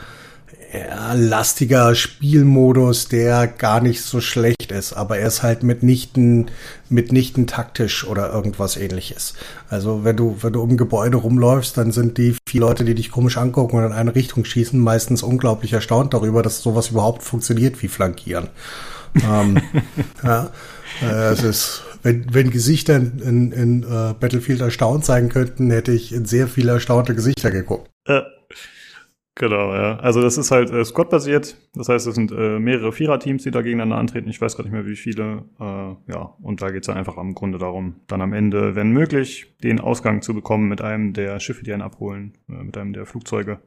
lastiger 1.14 1.96
Spielmodus, 1.96 3.08
der 3.08 3.48
gar 3.48 3.82
nicht 3.82 4.02
so 4.02 4.22
schlecht 4.22 4.72
ist, 4.72 4.94
aber 4.94 5.18
er 5.18 5.28
ist 5.28 5.44
halt 5.44 5.64
mitnichten, 5.64 6.52
mitnichten 6.90 7.48
taktisch 7.48 8.06
oder 8.06 8.32
irgendwas 8.32 8.78
ähnliches. 8.78 9.34
Also 9.70 10.04
wenn 10.04 10.16
du, 10.16 10.38
wenn 10.42 10.54
du 10.54 10.62
um 10.62 10.78
Gebäude 10.78 11.18
rumläufst, 11.18 11.78
dann 11.78 11.92
sind 11.92 12.18
die 12.18 12.36
vier 12.48 12.62
Leute, 12.62 12.86
die 12.86 12.96
dich 12.96 13.12
komisch 13.12 13.38
angucken 13.38 13.78
und 13.78 13.86
in 13.86 13.92
eine 13.92 14.16
Richtung 14.16 14.46
schießen, 14.46 14.80
meistens 14.80 15.24
unglaublich 15.24 15.74
erstaunt 15.74 16.14
darüber, 16.14 16.42
dass 16.42 16.62
sowas 16.62 16.90
überhaupt 16.90 17.24
funktioniert 17.24 17.82
wie 17.82 17.88
Flankieren. 17.88 18.50
ähm, 19.24 19.62
ja, 20.24 20.52
äh, 21.02 21.32
es 21.32 21.44
ist, 21.44 21.84
wenn, 22.04 22.26
wenn 22.34 22.50
Gesichter 22.52 22.98
in, 22.98 23.20
in, 23.20 23.52
in 23.52 23.84
äh, 23.84 24.14
Battlefield 24.20 24.62
erstaunt 24.62 25.06
sein 25.06 25.30
könnten, 25.30 25.72
hätte 25.72 25.92
ich 25.92 26.14
in 26.14 26.26
sehr 26.26 26.48
viele 26.48 26.74
erstaunte 26.74 27.16
Gesichter 27.16 27.52
geguckt. 27.52 27.90
Äh, 28.06 28.22
genau, 29.36 29.74
ja. 29.74 29.98
Also 29.98 30.22
das 30.22 30.38
ist 30.38 30.52
halt 30.52 30.72
äh, 30.72 30.84
Squad-basiert. 30.84 31.58
Das 31.74 31.90
heißt, 31.90 32.08
es 32.08 32.16
sind 32.16 32.32
äh, 32.32 32.60
mehrere 32.60 32.92
Vierer-Teams, 32.92 33.44
die 33.44 33.52
da 33.52 33.62
gegeneinander 33.62 33.98
antreten. 33.98 34.30
Ich 34.30 34.42
weiß 34.42 34.58
gar 34.58 34.64
nicht 34.64 34.74
mehr, 34.74 34.86
wie 34.86 34.96
viele. 34.96 35.46
Äh, 35.60 36.12
ja, 36.12 36.36
und 36.42 36.62
da 36.62 36.70
geht 36.72 36.84
es 36.84 36.88
dann 36.88 36.98
einfach 36.98 37.18
am 37.18 37.36
Grunde 37.36 37.58
darum, 37.58 37.96
dann 38.08 38.22
am 38.22 38.34
Ende, 38.34 38.76
wenn 38.76 38.92
möglich, 38.92 39.54
den 39.64 39.80
Ausgang 39.80 40.22
zu 40.22 40.34
bekommen 40.34 40.68
mit 40.68 40.82
einem 40.82 41.14
der 41.14 41.40
Schiffe, 41.40 41.64
die 41.64 41.74
einen 41.74 41.82
abholen, 41.82 42.34
äh, 42.50 42.64
mit 42.64 42.78
einem 42.78 42.94
der 42.94 43.06
Flugzeuge. 43.06 43.60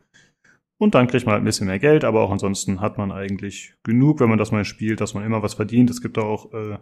Und 0.78 0.94
dann 0.94 1.08
kriegt 1.08 1.26
man 1.26 1.34
halt 1.34 1.42
ein 1.42 1.46
bisschen 1.46 1.66
mehr 1.66 1.80
Geld, 1.80 2.04
aber 2.04 2.22
auch 2.22 2.30
ansonsten 2.30 2.80
hat 2.80 2.98
man 2.98 3.10
eigentlich 3.10 3.74
genug, 3.82 4.20
wenn 4.20 4.28
man 4.28 4.38
das 4.38 4.52
mal 4.52 4.64
spielt, 4.64 5.00
dass 5.00 5.12
man 5.12 5.24
immer 5.24 5.42
was 5.42 5.54
verdient. 5.54 5.90
Es 5.90 6.00
gibt 6.00 6.18
auch 6.18 6.52
äh, 6.52 6.78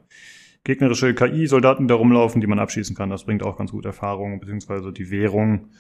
gegnerische 0.64 1.14
KI-Soldaten, 1.14 1.84
die 1.84 1.92
da 1.92 1.94
rumlaufen, 1.94 2.42
die 2.42 2.46
man 2.46 2.58
abschießen 2.58 2.94
kann. 2.94 3.08
Das 3.08 3.24
bringt 3.24 3.42
auch 3.42 3.56
ganz 3.56 3.70
gut 3.70 3.86
Erfahrung, 3.86 4.38
beziehungsweise 4.38 4.92
die 4.92 5.10
Währung. 5.10 5.70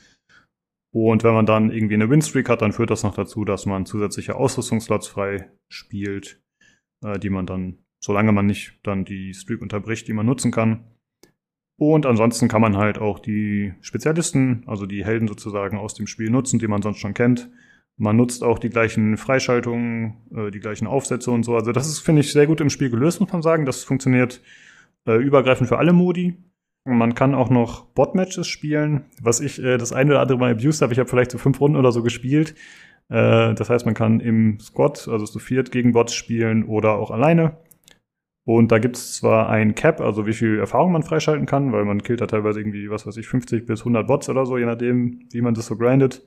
Und 0.98 1.24
wenn 1.24 1.34
man 1.34 1.44
dann 1.44 1.70
irgendwie 1.70 1.92
eine 1.92 2.08
Winstreak 2.08 2.48
hat, 2.48 2.62
dann 2.62 2.72
führt 2.72 2.88
das 2.88 3.02
noch 3.02 3.14
dazu, 3.14 3.44
dass 3.44 3.66
man 3.66 3.84
zusätzliche 3.84 4.34
Ausrüstungsslots 4.34 5.08
frei 5.08 5.50
spielt, 5.68 6.40
äh, 7.04 7.18
die 7.18 7.28
man 7.28 7.44
dann, 7.44 7.80
solange 8.00 8.32
man 8.32 8.46
nicht 8.46 8.78
dann 8.82 9.04
die 9.04 9.34
Streak 9.34 9.60
unterbricht, 9.60 10.08
die 10.08 10.14
man 10.14 10.24
nutzen 10.24 10.52
kann. 10.52 10.86
Und 11.76 12.06
ansonsten 12.06 12.48
kann 12.48 12.62
man 12.62 12.78
halt 12.78 12.96
auch 12.96 13.18
die 13.18 13.74
Spezialisten, 13.82 14.62
also 14.66 14.86
die 14.86 15.04
Helden 15.04 15.28
sozusagen 15.28 15.76
aus 15.76 15.92
dem 15.92 16.06
Spiel 16.06 16.30
nutzen, 16.30 16.58
die 16.58 16.66
man 16.66 16.80
sonst 16.80 16.96
schon 16.96 17.12
kennt. 17.12 17.50
Man 17.98 18.16
nutzt 18.16 18.42
auch 18.42 18.58
die 18.58 18.70
gleichen 18.70 19.18
Freischaltungen, 19.18 20.14
äh, 20.34 20.50
die 20.50 20.60
gleichen 20.60 20.86
Aufsätze 20.86 21.30
und 21.30 21.42
so. 21.42 21.56
Also 21.56 21.72
das 21.72 21.88
ist, 21.88 21.98
finde 21.98 22.20
ich, 22.20 22.32
sehr 22.32 22.46
gut 22.46 22.62
im 22.62 22.70
Spiel 22.70 22.88
gelöst, 22.88 23.20
muss 23.20 23.30
man 23.30 23.42
sagen. 23.42 23.66
Das 23.66 23.84
funktioniert 23.84 24.40
äh, 25.06 25.22
übergreifend 25.22 25.68
für 25.68 25.76
alle 25.76 25.92
Modi. 25.92 26.38
Man 26.86 27.16
kann 27.16 27.34
auch 27.34 27.50
noch 27.50 27.84
Bot-Matches 27.86 28.46
spielen, 28.46 29.06
was 29.20 29.40
ich 29.40 29.62
äh, 29.62 29.76
das 29.76 29.92
eine 29.92 30.12
oder 30.12 30.20
andere 30.20 30.38
Mal 30.38 30.52
abused 30.52 30.82
habe. 30.82 30.92
Ich 30.92 31.00
habe 31.00 31.08
vielleicht 31.08 31.32
so 31.32 31.38
fünf 31.38 31.60
Runden 31.60 31.76
oder 31.76 31.90
so 31.90 32.02
gespielt. 32.02 32.54
Äh, 33.08 33.54
das 33.54 33.68
heißt, 33.68 33.86
man 33.86 33.94
kann 33.94 34.20
im 34.20 34.60
Squad, 34.60 35.08
also 35.08 35.26
zu 35.26 35.40
viert 35.40 35.72
gegen 35.72 35.92
Bots 35.92 36.14
spielen 36.14 36.64
oder 36.64 36.94
auch 36.94 37.10
alleine. 37.10 37.56
Und 38.44 38.70
da 38.70 38.78
gibt 38.78 38.96
es 38.96 39.16
zwar 39.16 39.48
ein 39.48 39.74
Cap, 39.74 40.00
also 40.00 40.26
wie 40.26 40.32
viel 40.32 40.60
Erfahrung 40.60 40.92
man 40.92 41.02
freischalten 41.02 41.46
kann, 41.46 41.72
weil 41.72 41.84
man 41.84 42.04
killt 42.04 42.20
da 42.20 42.26
teilweise 42.26 42.60
irgendwie, 42.60 42.88
was 42.88 43.04
weiß 43.04 43.16
ich, 43.16 43.26
50 43.26 43.66
bis 43.66 43.80
100 43.80 44.06
Bots 44.06 44.28
oder 44.28 44.46
so, 44.46 44.56
je 44.56 44.66
nachdem, 44.66 45.26
wie 45.32 45.40
man 45.40 45.54
das 45.54 45.66
so 45.66 45.76
grindet. 45.76 46.22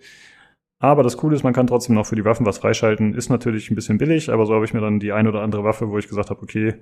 Aber 0.80 1.04
das 1.04 1.16
Coole 1.16 1.36
ist, 1.36 1.44
man 1.44 1.54
kann 1.54 1.68
trotzdem 1.68 1.96
noch 1.96 2.06
für 2.06 2.18
die 2.18 2.26
Waffen 2.26 2.46
was 2.46 2.58
freischalten. 2.58 3.14
Ist 3.14 3.30
natürlich 3.30 3.72
ein 3.72 3.76
bisschen 3.76 3.98
billig, 3.98 4.30
aber 4.30 4.46
so 4.46 4.54
habe 4.56 4.66
ich 4.66 4.74
mir 4.74 4.82
dann 4.82 5.00
die 5.00 5.14
ein 5.14 5.28
oder 5.28 5.42
andere 5.42 5.64
Waffe, 5.64 5.90
wo 5.90 5.98
ich 5.98 6.10
gesagt 6.10 6.30
habe, 6.30 6.42
okay, 6.42 6.76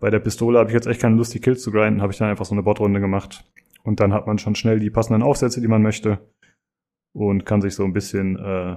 bei 0.00 0.10
der 0.10 0.20
Pistole 0.20 0.58
habe 0.58 0.70
ich 0.70 0.74
jetzt 0.74 0.86
echt 0.86 1.00
keine 1.00 1.16
Lust, 1.16 1.34
die 1.34 1.40
Kills 1.40 1.62
zu 1.62 1.70
grinden, 1.70 2.02
habe 2.02 2.12
ich 2.12 2.18
dann 2.18 2.30
einfach 2.30 2.44
so 2.44 2.54
eine 2.54 2.62
Botrunde 2.62 3.00
gemacht. 3.00 3.44
Und 3.82 4.00
dann 4.00 4.12
hat 4.12 4.26
man 4.26 4.38
schon 4.38 4.54
schnell 4.54 4.80
die 4.80 4.90
passenden 4.90 5.22
Aufsätze, 5.22 5.60
die 5.60 5.68
man 5.68 5.82
möchte. 5.82 6.18
und 7.12 7.46
kann 7.46 7.62
sich 7.62 7.74
so 7.74 7.84
ein 7.84 7.92
bisschen 7.92 8.36
äh, 8.38 8.76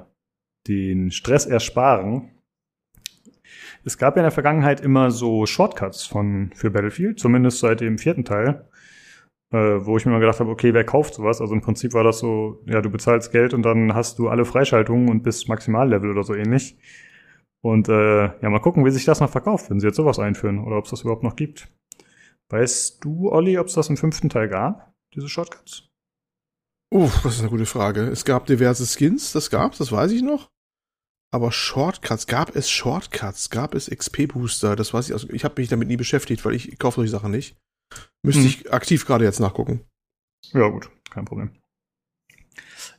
den 0.68 1.12
Stress 1.12 1.46
ersparen. 1.46 2.32
Es 3.84 3.98
gab 3.98 4.16
ja 4.16 4.22
in 4.22 4.26
der 4.26 4.32
Vergangenheit 4.32 4.82
immer 4.82 5.12
so 5.12 5.46
Shortcuts 5.46 6.06
von 6.06 6.52
für 6.54 6.70
Battlefield, 6.70 7.20
zumindest 7.20 7.60
seit 7.60 7.82
dem 7.82 7.98
vierten 7.98 8.26
Teil, 8.26 8.68
äh, 9.52 9.58
wo 9.58 9.98
ich 9.98 10.06
mir 10.06 10.12
mal 10.12 10.20
gedacht 10.20 10.40
habe, 10.40 10.52
okay, 10.52 10.74
wer 10.74 10.84
kauft 10.84 11.16
sowas? 11.16 11.42
Also 11.42 11.54
im 11.54 11.62
Prinzip 11.62 11.94
war 11.94 12.04
das 12.04 12.20
so, 12.20 12.62
ja, 12.66 12.82
du 12.82 12.90
bezahlst 12.90 13.32
Geld 13.32 13.54
und 13.54 13.64
dann 13.64 13.94
hast 13.96 14.20
du 14.20 14.28
alle 14.28 14.46
Freischaltungen 14.46 15.10
und 15.10 15.24
bist 15.24 15.50
Maximallevel 15.50 16.12
oder 16.12 16.24
so 16.24 16.36
ähnlich. 16.36 16.78
Und 17.64 17.90
äh, 17.90 18.26
ja, 18.42 18.50
mal 18.50 18.60
gucken, 18.60 18.86
wie 18.86 18.92
sich 18.92 19.06
das 19.06 19.20
noch 19.20 19.30
verkauft, 19.30 19.70
wenn 19.70 19.80
sie 19.80 19.88
jetzt 19.88 19.98
sowas 19.98 20.20
einführen 20.20 20.60
oder 20.64 20.78
ob 20.78 20.86
es 20.86 20.92
das 20.92 21.02
überhaupt 21.02 21.24
noch 21.24 21.36
gibt. 21.36 21.68
Weißt 22.50 23.04
du, 23.04 23.32
Olli, 23.32 23.58
ob 23.58 23.68
es 23.68 23.74
das 23.74 23.90
im 23.90 23.98
fünften 23.98 24.30
Teil 24.30 24.48
gab, 24.48 24.94
diese 25.14 25.28
Shortcuts? 25.28 25.84
Uff, 26.94 27.22
das 27.24 27.36
ist 27.36 27.42
eine 27.42 27.50
gute 27.50 27.66
Frage. 27.66 28.02
Es 28.04 28.24
gab 28.24 28.46
diverse 28.46 28.86
Skins, 28.86 29.34
das 29.34 29.50
gab's, 29.50 29.78
das 29.80 29.92
weiß 29.92 30.12
ich 30.12 30.22
noch. 30.22 30.50
Aber 31.34 31.52
Shortcuts, 31.52 32.28
gab 32.28 32.56
es 32.56 32.70
Shortcuts? 32.70 33.50
Gab 33.50 33.76
es 33.76 33.90
XP-Booster? 33.90 34.78
Das 34.78 34.94
weiß 34.94 35.08
ich. 35.10 35.14
Also 35.14 35.30
ich 35.32 35.44
habe 35.44 35.60
mich 35.60 35.68
damit 35.68 35.90
nie 35.90 35.98
beschäftigt, 35.98 36.46
weil 36.46 36.54
ich 36.56 36.80
kaufe 36.80 36.96
solche 36.96 37.12
Sachen 37.12 37.32
nicht. 37.32 37.58
Müsste 38.24 38.44
Hm. 38.44 38.48
ich 38.48 38.72
aktiv 38.74 39.06
gerade 39.06 39.26
jetzt 39.26 39.42
nachgucken. 39.42 39.82
Ja, 40.54 40.70
gut, 40.70 40.90
kein 41.10 41.26
Problem. 41.26 41.52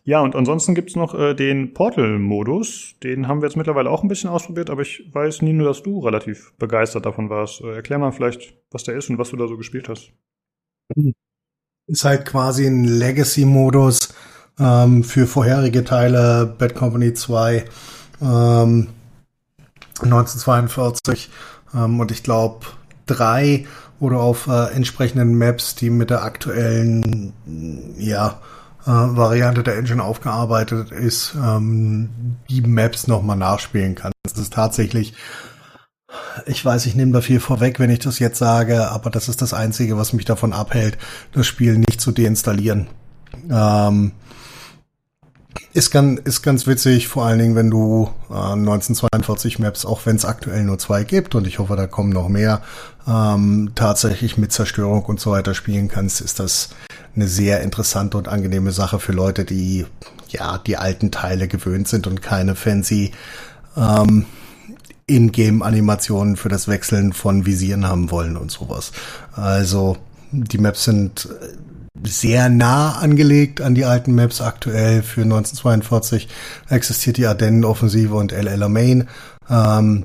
Ja, 0.09 0.23
und 0.23 0.35
ansonsten 0.35 0.75
gibt's 0.75 0.97
noch 0.97 1.15
äh, 1.15 1.35
den 1.35 1.75
Portal-Modus. 1.75 2.95
Den 3.03 3.29
haben 3.29 3.43
wir 3.43 3.47
jetzt 3.47 3.59
mittlerweile 3.59 3.91
auch 3.91 4.03
ein 4.03 4.09
bisschen 4.09 4.31
ausprobiert, 4.31 4.71
aber 4.71 4.81
ich 4.81 5.07
weiß, 5.13 5.43
Nino, 5.43 5.67
dass 5.67 5.83
du 5.83 6.01
relativ 6.01 6.55
begeistert 6.57 7.05
davon 7.05 7.29
warst. 7.29 7.61
Äh, 7.61 7.75
erklär 7.75 7.99
mal 7.99 8.11
vielleicht, 8.11 8.55
was 8.71 8.85
der 8.85 8.97
ist 8.97 9.11
und 9.11 9.19
was 9.19 9.29
du 9.29 9.37
da 9.37 9.47
so 9.47 9.59
gespielt 9.59 9.91
hast. 9.91 10.11
Ist 11.89 12.07
halt 12.07 12.25
quasi 12.25 12.67
ein 12.67 12.85
Legacy-Modus 12.85 14.15
ähm, 14.59 15.05
für 15.05 15.27
vorherige 15.27 15.85
Teile, 15.85 16.55
Bad 16.57 16.75
Company 16.75 17.13
2, 17.13 17.67
ähm, 18.23 18.89
1942 20.01 21.29
ähm, 21.75 22.01
und 22.01 22.11
ich 22.11 22.23
glaube 22.23 22.65
drei 23.05 23.67
oder 24.01 24.21
auf 24.21 24.47
äh, 24.47 24.75
entsprechenden 24.75 25.37
Maps, 25.37 25.75
die 25.75 25.91
mit 25.91 26.09
der 26.09 26.23
aktuellen 26.23 27.35
ja, 27.99 28.41
Variante 28.91 29.63
der 29.63 29.77
Engine 29.77 30.03
aufgearbeitet 30.03 30.91
ist, 30.91 31.35
ähm, 31.35 32.09
die 32.49 32.63
Maps 32.63 33.07
nochmal 33.07 33.37
nachspielen 33.37 33.95
kann. 33.95 34.13
Das 34.23 34.39
ist 34.39 34.53
tatsächlich 34.53 35.15
ich 36.47 36.65
weiß, 36.65 36.87
ich 36.87 36.95
nehme 36.95 37.13
da 37.13 37.21
viel 37.21 37.41
vorweg, 37.41 37.79
wenn 37.81 37.91
ich 37.91 37.99
das 37.99 38.19
jetzt 38.19 38.39
sage, 38.39 38.89
aber 38.91 39.11
das 39.11 39.29
ist 39.29 39.43
das 39.43 39.53
Einzige, 39.53 39.99
was 39.99 40.13
mich 40.13 40.25
davon 40.25 40.53
abhält, 40.53 40.97
das 41.33 41.47
Spiel 41.47 41.79
nicht 41.79 42.01
zu 42.01 42.13
deinstallieren. 42.13 42.89
Ähm, 43.51 44.13
ist, 45.75 45.91
ganz, 45.91 46.21
ist 46.21 46.43
ganz 46.43 46.67
witzig, 46.67 47.09
vor 47.09 47.27
allen 47.27 47.39
Dingen, 47.39 47.57
wenn 47.57 47.71
du 47.71 48.11
äh, 48.31 48.35
1942 48.35 49.59
Maps, 49.59 49.85
auch 49.85 50.07
wenn 50.07 50.17
es 50.17 50.25
aktuell 50.25 50.65
nur 50.65 50.79
zwei 50.79 51.05
gibt, 51.05 51.35
und 51.35 51.47
ich 51.47 51.59
hoffe, 51.59 51.77
da 51.77 51.87
kommen 51.87 52.11
noch 52.11 52.29
mehr, 52.29 52.63
ähm, 53.07 53.73
tatsächlich 53.75 54.39
mit 54.39 54.53
Zerstörung 54.53 55.05
und 55.05 55.21
so 55.21 55.31
weiter 55.33 55.55
spielen 55.55 55.89
kannst, 55.89 56.21
ist 56.21 56.41
das 56.41 56.71
eine 57.19 57.29
sehr 57.29 57.63
interessante 57.63 58.17
und 58.17 58.29
angenehme 58.29 58.71
Sache 58.71 59.01
für 59.01 59.13
Leute, 59.13 59.45
die 59.45 59.87
ja 60.29 60.59
die 60.59 60.77
alten 60.77 61.11
Teile 61.11 61.49
gewöhnt 61.49 61.89
sind 61.89 62.07
und 62.07 62.23
keine 62.23 62.55
fancy 62.55 63.11
ähm, 63.77 64.25
in-Game-Animationen 65.07 66.37
für 66.37 66.49
das 66.49 66.69
Wechseln 66.69 67.13
von 67.13 67.45
Visieren 67.45 67.89
haben 67.89 68.13
wollen 68.13 68.37
und 68.37 68.53
sowas. 68.53 68.93
Also 69.33 69.97
die 70.31 70.59
Maps 70.59 70.85
sind 70.85 71.29
sehr 72.05 72.49
nah 72.49 72.93
angelegt 72.99 73.61
an 73.61 73.75
die 73.75 73.85
alten 73.85 74.15
Maps 74.15 74.41
aktuell. 74.41 75.03
Für 75.03 75.23
1942 75.23 76.29
existiert 76.69 77.17
die 77.17 77.27
Ardennen-Offensive 77.27 78.15
und 78.15 78.31
El 78.31 78.47
Alamein. 78.47 79.09
Ähm, 79.51 80.05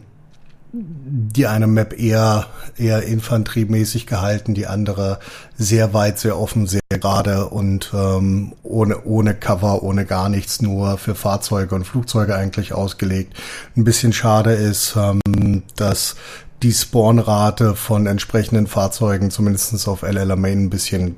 die 0.76 1.46
eine 1.46 1.68
Map 1.68 1.98
eher, 2.00 2.48
eher 2.78 3.04
infanteriemäßig 3.04 4.08
gehalten, 4.08 4.56
die 4.56 4.66
andere 4.66 5.20
sehr 5.56 5.94
weit, 5.94 6.18
sehr 6.18 6.40
offen, 6.40 6.66
sehr 6.66 6.82
gerade 6.90 7.50
und 7.50 7.92
ähm, 7.94 8.54
ohne, 8.64 9.04
ohne 9.04 9.36
Cover, 9.36 9.84
ohne 9.84 10.06
gar 10.06 10.30
nichts, 10.30 10.64
nur 10.64 10.98
für 10.98 11.14
Fahrzeuge 11.14 11.76
und 11.76 11.86
Flugzeuge 11.86 12.36
eigentlich 12.36 12.74
ausgelegt. 12.74 13.38
Ein 13.78 13.84
bisschen 13.84 14.14
schade 14.14 14.54
ist, 14.54 14.96
ähm, 14.96 15.64
dass 15.76 16.16
die 16.64 16.74
Spawnrate 16.74 17.76
von 17.76 18.08
entsprechenden 18.08 18.66
Fahrzeugen 18.66 19.30
zumindest 19.30 19.88
auf 19.88 20.02
El 20.02 20.18
Alamein 20.18 20.66
ein 20.66 20.70
bisschen 20.72 21.18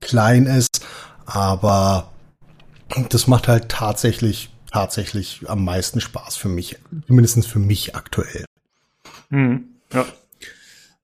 klein 0.00 0.44
ist, 0.44 0.84
aber 1.24 2.10
das 3.08 3.26
macht 3.26 3.48
halt 3.48 3.70
tatsächlich, 3.70 4.50
tatsächlich 4.72 5.42
am 5.46 5.64
meisten 5.64 6.00
Spaß 6.00 6.36
für 6.36 6.48
mich, 6.48 6.76
zumindest 7.06 7.46
für 7.46 7.60
mich 7.60 7.94
aktuell. 7.94 8.44
Hm, 9.30 9.64
ja. 9.92 10.06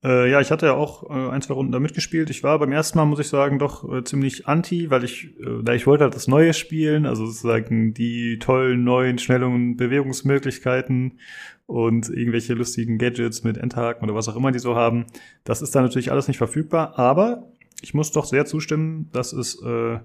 Äh, 0.05 0.31
ja, 0.31 0.41
ich 0.41 0.51
hatte 0.51 0.67
ja 0.67 0.75
auch 0.75 1.11
äh, 1.11 1.31
ein, 1.31 1.43
zwei 1.43 1.55
Runden 1.55 1.73
da 1.73 1.81
mitgespielt. 1.81 2.31
Ich 2.31 2.43
war 2.45 2.59
beim 2.59 2.71
ersten 2.71 2.99
Mal, 2.99 3.07
muss 3.07 3.19
ich 3.19 3.29
sagen, 3.29 3.59
doch 3.59 3.91
äh, 3.91 4.05
ziemlich 4.05 4.47
anti, 4.47 4.91
weil 4.91 5.05
ich, 5.05 5.37
äh, 5.41 5.63
da 5.63 5.73
ich 5.73 5.87
wollte 5.87 6.05
halt 6.05 6.15
das 6.15 6.29
Neue 6.29 6.53
spielen, 6.53 7.07
also 7.07 7.27
sozusagen 7.27 7.95
die 7.95 8.39
tollen 8.39 8.85
neuen 8.85 9.19
schnellen 9.19 9.77
Bewegungsmöglichkeiten 9.77 11.19
und 11.67 12.09
irgendwelche 12.09 12.55
lustigen 12.55 12.99
Gadgets 12.99 13.43
mit 13.43 13.57
Endhaken 13.57 14.05
oder 14.05 14.15
was 14.15 14.29
auch 14.29 14.37
immer 14.37 14.53
die 14.53 14.59
so 14.59 14.77
haben. 14.77 15.07
Das 15.45 15.63
ist 15.63 15.75
da 15.75 15.83
natürlich 15.83 16.13
alles 16.13 16.29
nicht 16.29 16.39
verfügbar, 16.39 16.99
aber 16.99 17.51
ich 17.83 17.95
muss 17.95 18.13
doch 18.13 18.27
sehr 18.27 18.47
zustimmen, 18.47 19.11
dass 19.13 19.33
es 19.33 19.61
äh, 19.63 19.99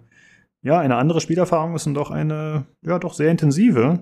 ja 0.64 0.80
eine 0.80 0.96
andere 0.96 1.22
Spielerfahrung 1.22 1.76
ist 1.76 1.86
und 1.86 1.94
doch 1.94 2.12
eine, 2.12 2.66
ja, 2.82 2.98
doch 2.98 3.14
sehr 3.14 3.30
intensive. 3.30 4.00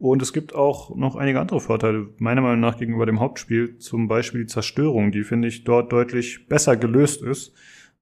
Und 0.00 0.22
es 0.22 0.32
gibt 0.32 0.54
auch 0.54 0.94
noch 0.94 1.16
einige 1.16 1.40
andere 1.40 1.60
Vorteile, 1.60 2.08
meiner 2.18 2.40
Meinung 2.40 2.60
nach, 2.60 2.78
gegenüber 2.78 3.04
dem 3.04 3.18
Hauptspiel. 3.18 3.78
Zum 3.78 4.06
Beispiel 4.06 4.42
die 4.42 4.46
Zerstörung, 4.46 5.10
die 5.10 5.24
finde 5.24 5.48
ich 5.48 5.64
dort 5.64 5.92
deutlich 5.92 6.46
besser 6.48 6.76
gelöst 6.76 7.22
ist, 7.22 7.52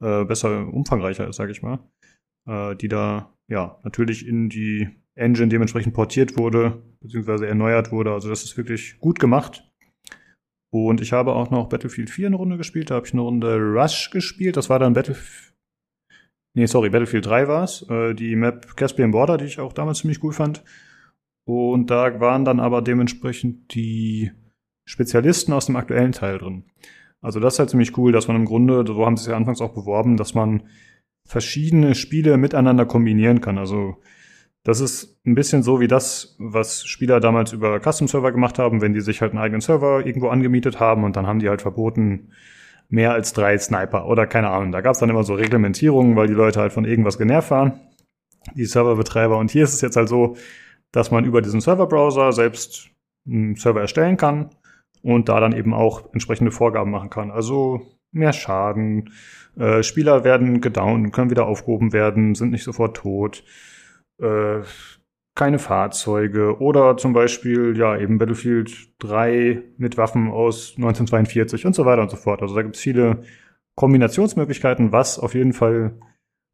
äh, 0.01 0.25
besser 0.25 0.69
umfangreicher 0.73 1.27
ist, 1.27 1.37
sage 1.37 1.53
ich 1.53 1.63
mal. 1.63 1.79
Äh, 2.47 2.77
die 2.77 2.89
da, 2.89 3.35
ja, 3.49 3.81
natürlich 3.83 4.27
in 4.27 4.51
die 4.51 4.91
Engine 5.15 5.49
dementsprechend 5.49 5.95
portiert 5.95 6.37
wurde, 6.37 6.83
beziehungsweise 7.01 7.47
erneuert 7.47 7.91
wurde. 7.93 8.13
Also 8.13 8.29
das 8.29 8.45
ist 8.45 8.59
wirklich 8.59 8.99
gut 9.01 9.19
gemacht. 9.19 9.65
Und 10.71 11.01
ich 11.01 11.15
habe 11.15 11.33
auch 11.33 11.51
noch 11.51 11.71
Battlefield 11.71 12.11
4 12.11 12.27
eine 12.27 12.37
Runde 12.37 12.59
gespielt. 12.59 12.91
Da 12.91 12.97
habe 12.97 13.07
ich 13.07 13.15
eine 13.15 13.23
Runde 13.23 13.57
Rush 13.57 14.11
gespielt. 14.11 14.59
Das 14.59 14.69
war 14.69 14.79
dann 14.79 14.93
Battlefield. 14.93 15.55
Nee, 16.55 16.67
sorry, 16.67 16.91
Battlefield 16.91 17.25
3 17.25 17.49
war 17.49 17.65
es. 17.65 17.89
Äh, 17.89 18.15
die 18.15 18.37
Map 18.37 18.77
Caspian 18.77 19.13
Border, 19.13 19.39
die 19.39 19.47
ich 19.47 19.59
auch 19.59 19.73
damals 19.73 19.99
ziemlich 19.99 20.23
cool 20.23 20.33
fand. 20.33 20.63
Und 21.47 21.91
da 21.91 22.19
waren 22.21 22.45
dann 22.45 22.61
aber 22.61 22.83
dementsprechend 22.83 23.75
die 23.75 24.33
Spezialisten 24.85 25.53
aus 25.53 25.67
dem 25.67 25.77
aktuellen 25.77 26.13
Teil 26.13 26.39
drin. 26.39 26.65
Also 27.23 27.41
das 27.41 27.55
ist 27.55 27.59
halt 27.61 27.71
ziemlich 27.71 27.97
cool, 27.97 28.13
dass 28.13 28.29
man 28.29 28.37
im 28.37 28.45
Grunde, 28.45 28.85
so 28.87 29.07
haben 29.07 29.17
sie 29.17 29.23
es 29.23 29.27
ja 29.29 29.37
anfangs 29.37 29.61
auch 29.61 29.73
beworben, 29.73 30.17
dass 30.17 30.35
man 30.35 30.65
verschiedene 31.25 31.95
Spiele 31.95 32.37
miteinander 32.37 32.85
kombinieren 32.85 33.41
kann. 33.41 33.59
Also 33.59 33.97
das 34.65 34.81
ist 34.81 35.21
ein 35.25 35.37
bisschen 35.37 35.63
so 35.63 35.81
wie 35.81 35.87
das, 35.87 36.37
was 36.39 36.85
Spieler 36.85 37.21
damals 37.21 37.53
über 37.53 37.81
Custom-Server 37.81 38.33
gemacht 38.33 38.59
haben, 38.59 38.81
wenn 38.81 38.93
die 38.93 39.01
sich 39.01 39.21
halt 39.21 39.33
einen 39.33 39.41
eigenen 39.41 39.61
Server 39.61 40.05
irgendwo 40.05 40.29
angemietet 40.29 40.81
haben 40.81 41.05
und 41.05 41.15
dann 41.15 41.27
haben 41.27 41.39
die 41.39 41.49
halt 41.49 41.63
verboten, 41.63 42.33
mehr 42.89 43.13
als 43.13 43.33
drei 43.33 43.57
Sniper 43.59 44.07
oder 44.09 44.27
keine 44.27 44.51
Ahnung. 44.51 44.73
Da 44.73 44.81
gab 44.81 44.95
es 44.95 44.99
dann 44.99 45.11
immer 45.11 45.25
so 45.25 45.35
Reglementierungen, 45.35 46.17
weil 46.17 46.27
die 46.27 46.35
Leute 46.35 46.61
halt 46.61 46.73
von 46.73 46.85
irgendwas 46.85 47.19
genervt 47.19 47.51
waren, 47.51 47.81
die 48.55 48.65
Serverbetreiber. 48.65 49.39
Und 49.39 49.51
hier 49.51 49.65
ist 49.65 49.75
es 49.75 49.81
jetzt 49.81 49.97
halt 49.97 50.09
so, 50.09 50.37
dass 50.97 51.11
man 51.11 51.27
über 51.27 51.43
diesen 51.43 51.61
Serverbrowser 51.61 52.33
selbst 52.33 52.89
einen 53.29 53.55
Server 53.55 53.83
erstellen 53.83 54.17
kann 54.17 54.49
und 55.03 55.29
da 55.29 55.41
dann 55.41 55.53
eben 55.53 55.75
auch 55.75 56.11
entsprechende 56.15 56.51
Vorgaben 56.51 56.91
machen 56.91 57.11
kann. 57.11 57.31
Also 57.31 57.83
mehr 58.13 58.33
Schaden, 58.33 59.13
äh, 59.59 59.83
Spieler 59.83 60.25
werden 60.25 60.63
gedownt, 60.63 61.13
können 61.13 61.31
wieder 61.31 61.47
aufgehoben 61.47 61.93
werden, 61.93 62.35
sind 62.35 62.51
nicht 62.51 62.65
sofort 62.65 62.97
tot, 62.97 63.45
äh, 64.23 64.63
keine 65.35 65.59
Fahrzeuge 65.59 66.63
oder 66.63 66.97
zum 66.97 67.13
Beispiel 67.13 67.77
ja 67.77 67.99
eben 67.99 68.17
Battlefield 68.17 68.89
3 69.01 69.65
mit 69.77 69.99
Waffen 69.99 70.31
aus 70.31 70.79
1942 70.79 71.67
und 71.67 71.75
so 71.75 71.85
weiter 71.85 72.01
und 72.01 72.11
so 72.11 72.17
fort. 72.17 72.41
Also 72.41 72.55
da 72.55 72.63
gibt 72.63 72.77
es 72.77 72.81
viele 72.81 73.23
Kombinationsmöglichkeiten, 73.75 74.93
was 74.93 75.19
auf 75.19 75.35
jeden 75.35 75.53
Fall 75.53 75.99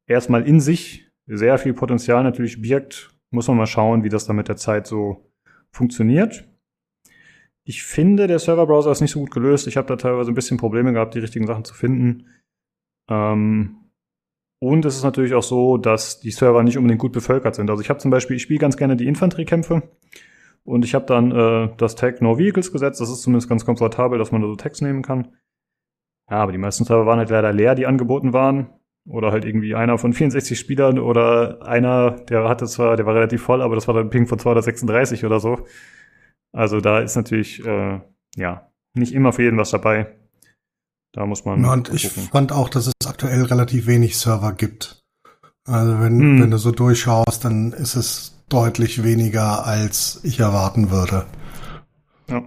erstmal 0.08 0.42
in 0.48 0.58
sich 0.58 1.12
sehr 1.28 1.58
viel 1.58 1.74
Potenzial 1.74 2.24
natürlich 2.24 2.60
birgt, 2.60 3.12
muss 3.32 3.48
man 3.48 3.56
mal 3.56 3.66
schauen, 3.66 4.04
wie 4.04 4.08
das 4.08 4.26
dann 4.26 4.36
mit 4.36 4.48
der 4.48 4.56
Zeit 4.56 4.86
so 4.86 5.30
funktioniert. 5.70 6.48
Ich 7.64 7.82
finde, 7.82 8.26
der 8.26 8.38
Serverbrowser 8.38 8.90
ist 8.90 9.00
nicht 9.00 9.12
so 9.12 9.20
gut 9.20 9.30
gelöst. 9.30 9.66
Ich 9.66 9.76
habe 9.76 9.86
da 9.86 9.96
teilweise 9.96 10.30
ein 10.30 10.34
bisschen 10.34 10.58
Probleme 10.58 10.92
gehabt, 10.92 11.14
die 11.14 11.20
richtigen 11.20 11.46
Sachen 11.46 11.64
zu 11.64 11.74
finden. 11.74 12.26
Ähm, 13.08 13.76
und 14.58 14.84
es 14.84 14.96
ist 14.96 15.02
natürlich 15.02 15.34
auch 15.34 15.42
so, 15.42 15.76
dass 15.76 16.20
die 16.20 16.30
Server 16.30 16.62
nicht 16.62 16.76
unbedingt 16.78 17.00
gut 17.00 17.12
bevölkert 17.12 17.54
sind. 17.54 17.70
Also 17.70 17.82
ich 17.82 17.90
habe 17.90 18.00
zum 18.00 18.10
Beispiel, 18.10 18.36
ich 18.36 18.42
spiele 18.42 18.60
ganz 18.60 18.76
gerne 18.76 18.96
die 18.96 19.06
Infanteriekämpfe 19.06 19.82
und 20.64 20.84
ich 20.84 20.94
habe 20.94 21.06
dann 21.06 21.32
äh, 21.32 21.74
das 21.76 21.96
Tag 21.96 22.20
No 22.20 22.38
Vehicles 22.38 22.72
gesetzt. 22.72 23.00
Das 23.00 23.10
ist 23.10 23.22
zumindest 23.22 23.48
ganz 23.48 23.64
komfortabel, 23.64 24.18
dass 24.18 24.32
man 24.32 24.40
da 24.40 24.48
so 24.48 24.56
Tags 24.56 24.80
nehmen 24.80 25.02
kann. 25.02 25.36
Ja, 26.30 26.38
aber 26.38 26.52
die 26.52 26.58
meisten 26.58 26.84
Server 26.84 27.06
waren 27.06 27.18
halt 27.18 27.30
leider 27.30 27.52
leer, 27.52 27.74
die 27.74 27.86
angeboten 27.86 28.32
waren. 28.32 28.70
Oder 29.08 29.32
halt 29.32 29.44
irgendwie 29.44 29.74
einer 29.74 29.98
von 29.98 30.12
64 30.12 30.58
Spielern 30.58 30.98
oder 30.98 31.66
einer, 31.66 32.12
der 32.12 32.48
hatte 32.48 32.66
zwar, 32.66 32.96
der 32.96 33.04
war 33.04 33.14
relativ 33.14 33.42
voll, 33.42 33.60
aber 33.60 33.74
das 33.74 33.88
war 33.88 33.94
dann 33.94 34.06
ein 34.06 34.10
Ping 34.10 34.28
von 34.28 34.38
236 34.38 35.24
oder 35.24 35.40
so. 35.40 35.66
Also 36.52 36.80
da 36.80 37.00
ist 37.00 37.16
natürlich, 37.16 37.64
äh, 37.66 38.00
ja, 38.36 38.70
nicht 38.94 39.12
immer 39.12 39.32
für 39.32 39.42
jeden 39.42 39.58
was 39.58 39.70
dabei. 39.70 40.14
Da 41.12 41.26
muss 41.26 41.44
man. 41.44 41.62
Ja, 41.62 41.72
und 41.72 41.92
ich 41.92 42.08
fand 42.08 42.52
auch, 42.52 42.68
dass 42.68 42.86
es 42.86 43.06
aktuell 43.06 43.42
relativ 43.42 43.86
wenig 43.86 44.16
Server 44.16 44.52
gibt. 44.52 45.02
Also 45.64 46.00
wenn, 46.00 46.18
hm. 46.18 46.42
wenn 46.42 46.50
du 46.50 46.58
so 46.58 46.72
durchschaust, 46.72 47.44
dann 47.44 47.72
ist 47.72 47.96
es 47.96 48.44
deutlich 48.48 49.02
weniger, 49.02 49.66
als 49.66 50.20
ich 50.24 50.40
erwarten 50.40 50.90
würde. 50.90 51.26
Ja. 52.28 52.42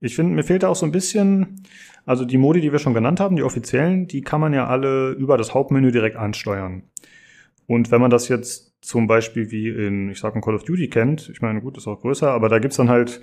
Ich 0.00 0.16
finde, 0.16 0.34
mir 0.34 0.44
fehlt 0.44 0.62
da 0.62 0.68
auch 0.68 0.76
so 0.76 0.86
ein 0.86 0.92
bisschen, 0.92 1.62
also 2.06 2.24
die 2.24 2.38
Modi, 2.38 2.60
die 2.60 2.72
wir 2.72 2.78
schon 2.78 2.94
genannt 2.94 3.20
haben, 3.20 3.36
die 3.36 3.42
offiziellen, 3.42 4.06
die 4.06 4.22
kann 4.22 4.40
man 4.40 4.52
ja 4.52 4.66
alle 4.66 5.10
über 5.12 5.38
das 5.38 5.54
Hauptmenü 5.54 5.90
direkt 5.90 6.16
ansteuern. 6.16 6.82
Und 7.66 7.90
wenn 7.90 8.00
man 8.00 8.10
das 8.10 8.28
jetzt 8.28 8.74
zum 8.82 9.06
Beispiel 9.06 9.50
wie 9.50 9.68
in, 9.68 10.10
ich 10.10 10.20
sag 10.20 10.34
mal, 10.34 10.42
Call 10.42 10.54
of 10.54 10.64
Duty 10.64 10.88
kennt, 10.88 11.30
ich 11.30 11.40
meine, 11.40 11.62
gut, 11.62 11.78
ist 11.78 11.86
auch 11.86 12.00
größer, 12.00 12.30
aber 12.30 12.48
da 12.48 12.58
gibt's 12.58 12.76
dann 12.76 12.90
halt 12.90 13.22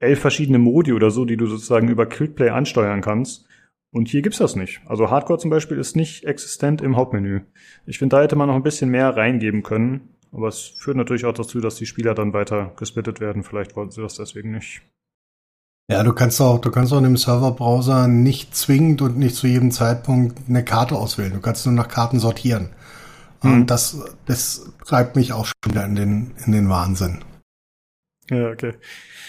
elf 0.00 0.20
verschiedene 0.20 0.58
Modi 0.58 0.92
oder 0.92 1.10
so, 1.10 1.24
die 1.24 1.36
du 1.36 1.46
sozusagen 1.46 1.88
über 1.88 2.06
Quickplay 2.06 2.50
ansteuern 2.50 3.00
kannst. 3.00 3.46
Und 3.92 4.08
hier 4.08 4.22
gibt's 4.22 4.38
das 4.38 4.56
nicht. 4.56 4.80
Also 4.86 5.10
Hardcore 5.10 5.38
zum 5.38 5.50
Beispiel 5.50 5.78
ist 5.78 5.96
nicht 5.96 6.24
existent 6.24 6.82
im 6.82 6.96
Hauptmenü. 6.96 7.42
Ich 7.86 7.98
finde, 7.98 8.16
da 8.16 8.22
hätte 8.22 8.36
man 8.36 8.48
noch 8.48 8.56
ein 8.56 8.62
bisschen 8.62 8.90
mehr 8.90 9.16
reingeben 9.16 9.62
können. 9.62 10.16
Aber 10.32 10.48
es 10.48 10.74
führt 10.76 10.96
natürlich 10.96 11.24
auch 11.24 11.32
dazu, 11.32 11.60
dass 11.60 11.76
die 11.76 11.86
Spieler 11.86 12.14
dann 12.14 12.34
weiter 12.34 12.74
gesplittet 12.76 13.20
werden. 13.20 13.42
Vielleicht 13.42 13.76
wollten 13.76 13.92
sie 13.92 14.02
das 14.02 14.16
deswegen 14.16 14.50
nicht. 14.50 14.82
Ja, 15.88 16.02
du 16.02 16.12
kannst 16.12 16.40
auch, 16.40 16.58
du 16.58 16.70
kannst 16.70 16.92
auch 16.92 16.98
in 16.98 17.04
dem 17.04 17.16
Serverbrowser 17.16 18.08
nicht 18.08 18.56
zwingend 18.56 19.02
und 19.02 19.16
nicht 19.18 19.36
zu 19.36 19.46
jedem 19.46 19.70
Zeitpunkt 19.70 20.48
eine 20.48 20.64
Karte 20.64 20.96
auswählen. 20.96 21.32
Du 21.32 21.40
kannst 21.40 21.64
nur 21.64 21.74
nach 21.74 21.88
Karten 21.88 22.18
sortieren. 22.18 22.70
Mhm. 23.42 23.52
Und 23.52 23.66
das, 23.70 24.16
das 24.26 24.72
treibt 24.84 25.14
mich 25.14 25.32
auch 25.32 25.46
schon 25.46 25.54
wieder 25.72 25.84
in 25.84 25.94
den, 25.94 26.34
in 26.44 26.52
den 26.52 26.68
Wahnsinn. 26.68 27.24
Ja, 28.28 28.50
okay. 28.50 28.74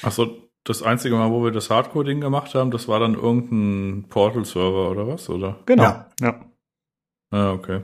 Ach 0.02 0.12
so, 0.12 0.50
das 0.64 0.82
einzige 0.82 1.16
Mal, 1.16 1.32
wo 1.32 1.44
wir 1.44 1.52
das 1.52 1.70
Hardcore-Ding 1.70 2.22
gemacht 2.22 2.56
haben, 2.56 2.72
das 2.72 2.88
war 2.88 3.00
dann 3.00 3.14
irgendein 3.14 4.10
Portal-Server 4.10 4.90
oder 4.90 5.08
was, 5.08 5.30
oder? 5.30 5.60
Genau, 5.68 5.84
ja. 5.84 6.10
ja. 6.22 6.46
Ah, 7.30 7.52
okay. 7.52 7.82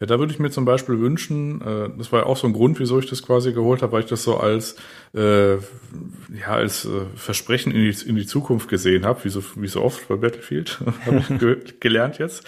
Ja, 0.00 0.06
da 0.06 0.18
würde 0.18 0.32
ich 0.32 0.38
mir 0.38 0.50
zum 0.50 0.64
Beispiel 0.64 0.98
wünschen, 0.98 1.60
äh, 1.60 1.90
das 1.96 2.12
war 2.12 2.20
ja 2.20 2.26
auch 2.26 2.36
so 2.36 2.46
ein 2.46 2.52
Grund, 2.52 2.80
wieso 2.80 2.98
ich 2.98 3.08
das 3.08 3.22
quasi 3.22 3.52
geholt 3.52 3.82
habe, 3.82 3.92
weil 3.92 4.02
ich 4.02 4.08
das 4.08 4.22
so 4.22 4.36
als 4.36 4.76
äh, 5.14 5.54
ja 5.54 6.48
als 6.48 6.84
äh, 6.84 7.06
Versprechen 7.14 7.72
in 7.72 7.90
die, 7.90 8.08
in 8.08 8.16
die 8.16 8.26
Zukunft 8.26 8.68
gesehen 8.68 9.04
habe, 9.04 9.24
wie 9.24 9.28
so, 9.28 9.42
wie 9.56 9.68
so 9.68 9.82
oft 9.82 10.08
bei 10.08 10.16
Battlefield, 10.16 10.80
habe 11.06 11.18
ich 11.18 11.38
ge 11.38 11.58
gelernt 11.80 12.18
jetzt 12.18 12.44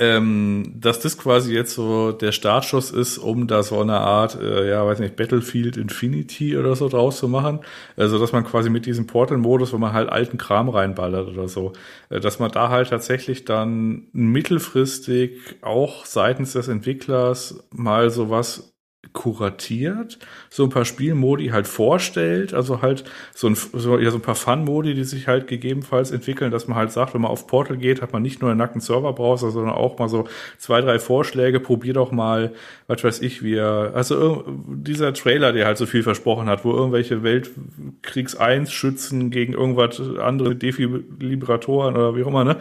ähm, 0.00 0.72
dass 0.76 0.98
das 1.00 1.18
quasi 1.18 1.54
jetzt 1.54 1.74
so 1.74 2.10
der 2.12 2.32
Startschuss 2.32 2.90
ist, 2.90 3.18
um 3.18 3.46
da 3.46 3.62
so 3.62 3.80
eine 3.80 3.98
Art, 3.98 4.40
äh, 4.40 4.70
ja, 4.70 4.84
weiß 4.86 4.98
nicht, 4.98 5.14
Battlefield 5.14 5.76
Infinity 5.76 6.56
oder 6.56 6.74
so 6.74 6.88
draus 6.88 7.18
zu 7.18 7.28
machen. 7.28 7.60
Also, 7.96 8.18
dass 8.18 8.32
man 8.32 8.44
quasi 8.44 8.70
mit 8.70 8.86
diesem 8.86 9.06
Portal-Modus, 9.06 9.74
wo 9.74 9.78
man 9.78 9.92
halt 9.92 10.08
alten 10.08 10.38
Kram 10.38 10.70
reinballert 10.70 11.28
oder 11.28 11.48
so, 11.48 11.74
äh, 12.08 12.18
dass 12.18 12.38
man 12.38 12.50
da 12.50 12.70
halt 12.70 12.88
tatsächlich 12.88 13.44
dann 13.44 14.08
mittelfristig 14.12 15.58
auch 15.60 16.06
seitens 16.06 16.54
des 16.54 16.68
Entwicklers 16.68 17.62
mal 17.70 18.08
sowas 18.10 18.72
kuratiert, 19.12 20.18
so 20.50 20.64
ein 20.64 20.68
paar 20.70 20.84
Spielmodi 20.84 21.48
halt 21.48 21.66
vorstellt, 21.66 22.54
also 22.54 22.82
halt 22.82 23.04
so 23.34 23.48
ein, 23.48 23.54
so, 23.54 23.98
ja, 23.98 24.10
so 24.10 24.18
ein 24.18 24.22
paar 24.22 24.34
Fun-Modi, 24.34 24.94
die 24.94 25.04
sich 25.04 25.26
halt 25.26 25.46
gegebenenfalls 25.48 26.10
entwickeln, 26.10 26.50
dass 26.50 26.68
man 26.68 26.76
halt 26.76 26.92
sagt, 26.92 27.14
wenn 27.14 27.22
man 27.22 27.30
auf 27.30 27.46
Portal 27.46 27.76
geht, 27.76 28.02
hat 28.02 28.12
man 28.12 28.22
nicht 28.22 28.40
nur 28.40 28.50
einen 28.50 28.58
nackten 28.58 28.80
Serverbrowser, 28.80 29.50
sondern 29.50 29.74
auch 29.74 29.98
mal 29.98 30.08
so 30.08 30.28
zwei, 30.58 30.80
drei 30.80 30.98
Vorschläge, 30.98 31.60
probier 31.60 31.94
doch 31.94 32.12
mal, 32.12 32.52
was 32.86 33.02
weiß 33.02 33.22
ich, 33.22 33.42
wie 33.42 33.54
er, 33.54 33.92
also 33.94 34.44
dieser 34.68 35.12
Trailer, 35.14 35.52
der 35.52 35.66
halt 35.66 35.78
so 35.78 35.86
viel 35.86 36.02
versprochen 36.02 36.48
hat, 36.48 36.64
wo 36.64 36.72
irgendwelche 36.72 37.22
Weltkriegs 37.22 38.36
1 38.36 38.70
Schützen 38.70 39.30
gegen 39.30 39.54
irgendwas 39.54 40.00
andere 40.18 40.54
Defibratoren 40.54 41.96
oder 41.96 42.14
wie 42.16 42.22
auch 42.22 42.28
immer, 42.28 42.44
ne, 42.44 42.58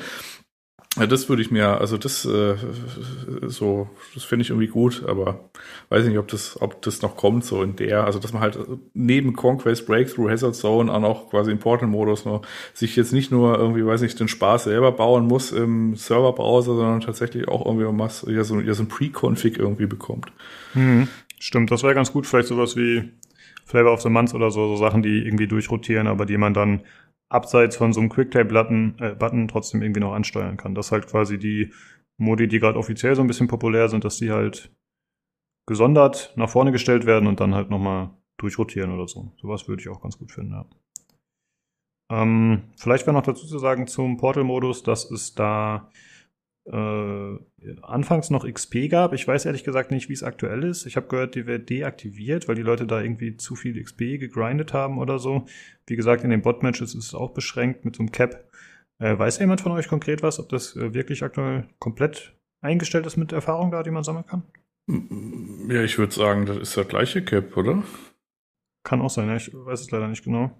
ja, 1.00 1.08
das 1.08 1.30
würde 1.30 1.42
ich 1.42 1.50
mir, 1.50 1.80
also 1.80 1.98
das 1.98 2.26
äh, 2.26 2.56
so, 3.48 3.90
das 4.14 4.24
finde 4.24 4.44
ich 4.44 4.50
irgendwie 4.50 4.68
gut, 4.68 5.04
aber 5.08 5.50
weiß 5.90 6.06
nicht, 6.06 6.18
ob 6.18 6.28
das, 6.28 6.62
ob 6.62 6.82
das 6.82 7.02
noch 7.02 7.16
kommt, 7.16 7.46
so 7.46 7.64
in 7.64 7.76
der, 7.76 8.04
also 8.04 8.20
dass 8.20 8.34
man 8.34 8.42
halt 8.42 8.60
neben 8.94 9.34
Conquest, 9.34 9.86
Breakthrough, 9.88 10.30
Hazard 10.30 10.56
Zone 10.56 10.92
auch 10.92 11.00
noch 11.00 11.30
quasi 11.30 11.52
im 11.52 11.60
Portal-Modus 11.60 12.26
noch 12.26 12.42
sich 12.74 12.96
jetzt 12.96 13.14
nicht 13.14 13.32
nur 13.32 13.58
irgendwie, 13.58 13.86
weiß 13.86 14.02
nicht, 14.02 14.20
den 14.20 14.28
Spaß 14.28 14.66
selber 14.66 14.92
bauen 14.92 15.26
muss 15.26 15.52
im 15.52 15.96
Serverbrowser, 15.96 16.76
sondern 16.76 17.02
tatsächlich 17.02 17.48
auch 17.48 17.66
irgendwie 17.66 17.86
was, 18.00 18.26
ja, 18.28 18.44
so, 18.44 18.60
ja, 18.60 18.74
so 18.74 18.84
ein 18.84 18.90
Pre-Config 18.90 19.58
irgendwie 19.58 19.88
bekommt. 19.88 20.32
Mhm. 20.74 21.08
Stimmt, 21.40 21.72
das 21.72 21.84
wäre 21.84 21.96
ganz 21.96 22.12
gut, 22.12 22.28
vielleicht 22.28 22.50
sowas 22.50 22.76
wie 22.76 23.10
Flavor 23.66 23.94
of 23.94 24.02
the 24.02 24.10
Month 24.10 24.34
oder 24.34 24.52
so, 24.52 24.68
so 24.68 24.76
Sachen, 24.76 25.04
die 25.04 25.26
irgendwie 25.26 25.48
durchrotieren, 25.48 26.08
aber 26.08 26.26
die 26.26 26.38
man 26.38 26.54
dann 26.54 26.82
abseits 27.30 27.78
von 27.78 27.94
so 27.94 28.00
einem 28.00 28.10
Quicktime-Button 28.10 28.96
äh, 29.00 29.16
Button 29.16 29.48
trotzdem 29.48 29.82
irgendwie 29.82 30.02
noch 30.02 30.14
ansteuern 30.14 30.58
kann. 30.58 30.76
Das 30.76 30.92
halt 30.92 31.08
quasi 31.08 31.38
die 31.38 31.72
Modi, 32.18 32.48
die 32.48 32.60
gerade 32.60 32.78
offiziell 32.78 33.16
so 33.16 33.22
ein 33.22 33.28
bisschen 33.28 33.48
populär 33.48 33.88
sind, 33.88 34.04
dass 34.04 34.18
die 34.18 34.32
halt 34.32 34.72
gesondert 35.68 36.34
nach 36.36 36.50
vorne 36.50 36.72
gestellt 36.72 37.06
werden 37.06 37.28
und 37.28 37.40
dann 37.40 37.56
halt 37.56 37.70
nochmal 37.70 38.10
durchrotieren 38.38 38.92
oder 38.92 39.08
so. 39.08 39.32
Sowas 39.40 39.68
würde 39.68 39.82
ich 39.82 39.90
auch 39.90 40.02
ganz 40.02 40.18
gut 40.18 40.32
finden, 40.32 40.54
ja. 40.54 40.66
Ähm, 42.12 42.64
vielleicht 42.76 43.06
wäre 43.06 43.14
noch 43.14 43.22
dazu 43.22 43.46
zu 43.46 43.60
sagen 43.60 43.86
zum 43.86 44.18
Portal-Modus, 44.18 44.82
dass 44.82 45.10
es 45.12 45.36
da 45.36 45.92
äh, 46.72 47.40
anfangs 47.82 48.30
noch 48.30 48.48
XP 48.48 48.90
gab. 48.90 49.14
Ich 49.14 49.28
weiß 49.28 49.46
ehrlich 49.46 49.64
gesagt 49.64 49.92
nicht, 49.92 50.08
wie 50.10 50.14
es 50.14 50.24
aktuell 50.24 50.64
ist. 50.64 50.86
Ich 50.86 50.96
habe 50.96 51.08
gehört, 51.08 51.36
die 51.36 51.48
wird 51.48 51.70
deaktiviert, 51.70 52.48
weil 52.48 52.56
die 52.56 52.62
Leute 52.62 52.86
da 52.86 53.02
irgendwie 53.02 53.38
zu 53.38 53.56
viel 53.56 53.82
XP 53.82 54.20
gegrindet 54.20 54.74
haben 54.74 55.00
oder 55.00 55.20
so. 55.20 55.46
Wie 55.88 55.96
gesagt, 55.96 56.24
in 56.24 56.30
den 56.30 56.42
Bot-Matches 56.42 56.94
ist 56.94 57.06
es 57.06 57.16
auch 57.16 57.32
beschränkt 57.32 57.86
mit 57.86 57.96
so 57.96 58.04
einem 58.04 58.12
Cap. 58.12 58.50
Äh, 59.00 59.18
weiß 59.18 59.40
jemand 59.40 59.62
von 59.62 59.72
euch 59.72 59.88
konkret 59.88 60.22
was, 60.22 60.40
ob 60.40 60.50
das 60.50 60.76
äh, 60.76 60.94
wirklich 60.94 61.24
aktuell 61.24 61.68
komplett 61.80 62.36
eingestellt 62.62 63.06
ist 63.06 63.18
mit 63.18 63.32
Erfahrung 63.32 63.72
da, 63.72 63.82
die 63.82 63.92
man 63.92 64.04
sammeln 64.04 64.26
kann? 64.26 64.44
Ja, 65.70 65.84
ich 65.84 65.98
würde 65.98 66.14
sagen, 66.14 66.46
das 66.46 66.58
ist 66.58 66.76
der 66.76 66.86
gleiche 66.86 67.24
Cap, 67.24 67.56
oder? 67.56 67.84
Kann 68.84 69.02
auch 69.02 69.10
sein, 69.10 69.28
ja. 69.28 69.36
ich 69.36 69.52
weiß 69.54 69.82
es 69.82 69.92
leider 69.92 70.08
nicht 70.08 70.24
genau. 70.24 70.52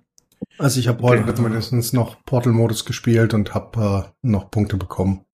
Also 0.58 0.80
ich 0.80 0.88
habe 0.88 1.04
okay. 1.04 1.24
heute 1.26 1.42
mindestens 1.42 1.94
noch 1.94 2.24
Portal-Modus 2.26 2.86
gespielt 2.86 3.34
und 3.34 3.54
habe 3.54 4.06
äh, 4.06 4.28
noch 4.28 4.52
Punkte 4.52 4.78
bekommen. 4.78 5.26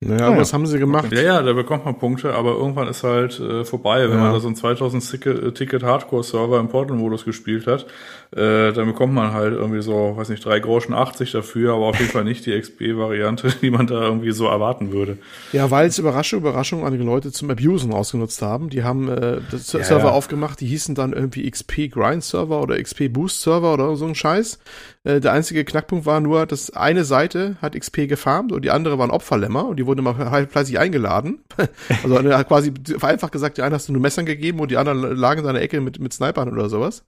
Naja, 0.00 0.30
ja, 0.30 0.36
was 0.36 0.52
haben 0.52 0.66
sie 0.66 0.78
gemacht? 0.78 1.10
Ja, 1.10 1.22
ja, 1.22 1.42
da 1.42 1.54
bekommt 1.54 1.86
man 1.86 1.98
Punkte, 1.98 2.34
aber 2.34 2.52
irgendwann 2.52 2.86
ist 2.86 3.02
halt 3.02 3.40
äh, 3.40 3.64
vorbei, 3.64 4.04
wenn 4.10 4.18
ja. 4.18 4.24
man 4.24 4.32
da 4.34 4.40
so 4.40 4.48
einen 4.48 4.56
2000 4.56 5.26
äh, 5.26 5.52
Ticket 5.52 5.82
Hardcore 5.82 6.22
Server 6.22 6.60
im 6.60 6.68
Portal-Modus 6.68 7.24
gespielt 7.24 7.66
hat. 7.66 7.86
Äh, 8.32 8.72
dann 8.72 8.86
bekommt 8.86 9.14
man 9.14 9.32
halt 9.32 9.54
irgendwie 9.54 9.82
so, 9.82 10.16
weiß 10.16 10.28
nicht, 10.30 10.44
drei 10.44 10.58
Groschen 10.58 10.94
80 10.94 11.32
dafür, 11.32 11.74
aber 11.74 11.86
auf 11.86 11.98
jeden 11.98 12.10
Fall 12.10 12.24
nicht 12.24 12.44
die 12.44 12.58
XP-Variante, 12.58 13.48
die 13.62 13.70
man 13.70 13.86
da 13.86 14.02
irgendwie 14.02 14.32
so 14.32 14.46
erwarten 14.46 14.92
würde. 14.92 15.18
Ja, 15.52 15.70
weil 15.70 15.86
es 15.86 15.98
Überraschung, 15.98 16.40
Überraschung 16.40 16.84
einige 16.84 17.04
Leute 17.04 17.30
zum 17.30 17.50
Abusen 17.50 17.92
ausgenutzt 17.92 18.42
haben. 18.42 18.68
Die 18.68 18.82
haben 18.82 19.08
äh, 19.08 19.40
das 19.50 19.72
ja, 19.72 19.84
Server 19.84 20.12
aufgemacht, 20.12 20.60
die 20.60 20.66
hießen 20.66 20.94
dann 20.94 21.12
irgendwie 21.12 21.48
XP 21.48 21.88
Grind 21.90 22.24
Server 22.24 22.60
oder 22.62 22.82
XP 22.82 23.12
Boost 23.12 23.42
Server 23.42 23.74
oder 23.74 23.96
so 23.96 24.06
ein 24.06 24.14
Scheiß. 24.14 24.58
Äh, 25.04 25.20
der 25.20 25.32
einzige 25.32 25.64
Knackpunkt 25.64 26.04
war 26.04 26.20
nur, 26.20 26.46
dass 26.46 26.70
eine 26.70 27.04
Seite 27.04 27.56
hat 27.62 27.78
XP 27.78 28.08
gefarmt 28.08 28.50
und 28.50 28.64
die 28.64 28.70
andere 28.70 28.98
waren 28.98 29.10
Opferlämmer 29.10 29.66
und 29.66 29.76
die 29.76 29.86
wurden 29.86 30.00
immer 30.00 30.14
fleißig 30.48 30.78
eingeladen. 30.80 31.44
also 32.02 32.16
er 32.16 32.38
hat 32.38 32.48
quasi 32.48 32.72
vereinfacht 32.98 33.32
gesagt, 33.32 33.56
die 33.58 33.62
eine 33.62 33.76
hast 33.76 33.88
du 33.88 33.92
nur 33.92 34.02
Messern 34.02 34.26
gegeben 34.26 34.58
und 34.58 34.70
die 34.70 34.76
anderen 34.76 35.16
lagen 35.16 35.40
in 35.40 35.46
seiner 35.46 35.60
Ecke 35.60 35.80
mit, 35.80 36.00
mit 36.00 36.12
Snipern 36.12 36.52
oder 36.52 36.68
sowas. 36.68 37.04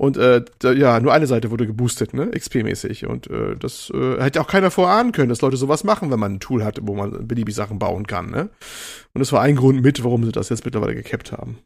Und 0.00 0.16
äh, 0.16 0.44
da, 0.60 0.72
ja, 0.72 1.00
nur 1.00 1.12
eine 1.12 1.26
Seite 1.26 1.50
wurde 1.50 1.66
geboostet, 1.66 2.14
ne, 2.14 2.30
XP-mäßig. 2.30 3.06
Und 3.06 3.28
äh, 3.30 3.56
das 3.56 3.90
äh, 3.92 4.22
hätte 4.22 4.40
auch 4.40 4.46
keiner 4.46 4.70
vorahnen 4.70 5.10
können, 5.10 5.28
dass 5.28 5.42
Leute 5.42 5.56
sowas 5.56 5.82
machen, 5.82 6.12
wenn 6.12 6.20
man 6.20 6.34
ein 6.34 6.40
Tool 6.40 6.64
hatte, 6.64 6.82
wo 6.84 6.94
man 6.94 7.26
beliebig 7.26 7.56
Sachen 7.56 7.80
bauen 7.80 8.06
kann, 8.06 8.30
ne. 8.30 8.48
Und 9.12 9.18
das 9.18 9.32
war 9.32 9.42
ein 9.42 9.56
Grund 9.56 9.82
mit, 9.82 10.04
warum 10.04 10.24
sie 10.24 10.30
das 10.30 10.50
jetzt 10.50 10.64
mittlerweile 10.64 10.94
gekappt 10.94 11.32
haben. 11.32 11.58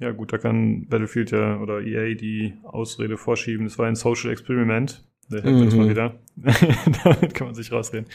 Ja, 0.00 0.10
gut, 0.10 0.32
da 0.32 0.38
kann 0.38 0.86
Battlefield 0.88 1.30
ja 1.30 1.58
oder 1.58 1.80
EA 1.80 2.14
die 2.14 2.54
Ausrede 2.64 3.16
vorschieben. 3.16 3.66
Das 3.66 3.78
war 3.78 3.86
ein 3.86 3.96
Social 3.96 4.30
Experiment. 4.30 5.04
Der 5.30 5.42
hält 5.42 5.56
uns 5.56 5.74
mal 5.74 5.86
mhm. 5.86 5.90
wieder. 5.90 6.14
Damit 7.04 7.34
kann 7.34 7.48
man 7.48 7.54
sich 7.54 7.70
rausreden. 7.70 8.06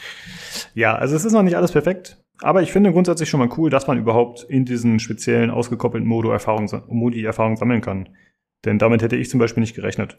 Ja, 0.74 0.96
also 0.96 1.14
es 1.14 1.24
ist 1.24 1.32
noch 1.32 1.42
nicht 1.42 1.56
alles 1.56 1.72
perfekt. 1.72 2.22
Aber 2.40 2.62
ich 2.62 2.72
finde 2.72 2.90
grundsätzlich 2.92 3.28
schon 3.28 3.40
mal 3.40 3.50
cool, 3.56 3.70
dass 3.70 3.86
man 3.86 3.98
überhaupt 3.98 4.44
in 4.48 4.64
diesen 4.64 4.98
speziellen 4.98 5.50
ausgekoppelten 5.50 6.08
Modo 6.08 6.30
Erfahrung, 6.30 6.68
Modi 6.88 7.24
Erfahrung 7.24 7.56
sammeln 7.56 7.80
kann. 7.80 8.08
Denn 8.64 8.78
damit 8.78 9.02
hätte 9.02 9.16
ich 9.16 9.30
zum 9.30 9.40
Beispiel 9.40 9.60
nicht 9.60 9.74
gerechnet. 9.74 10.18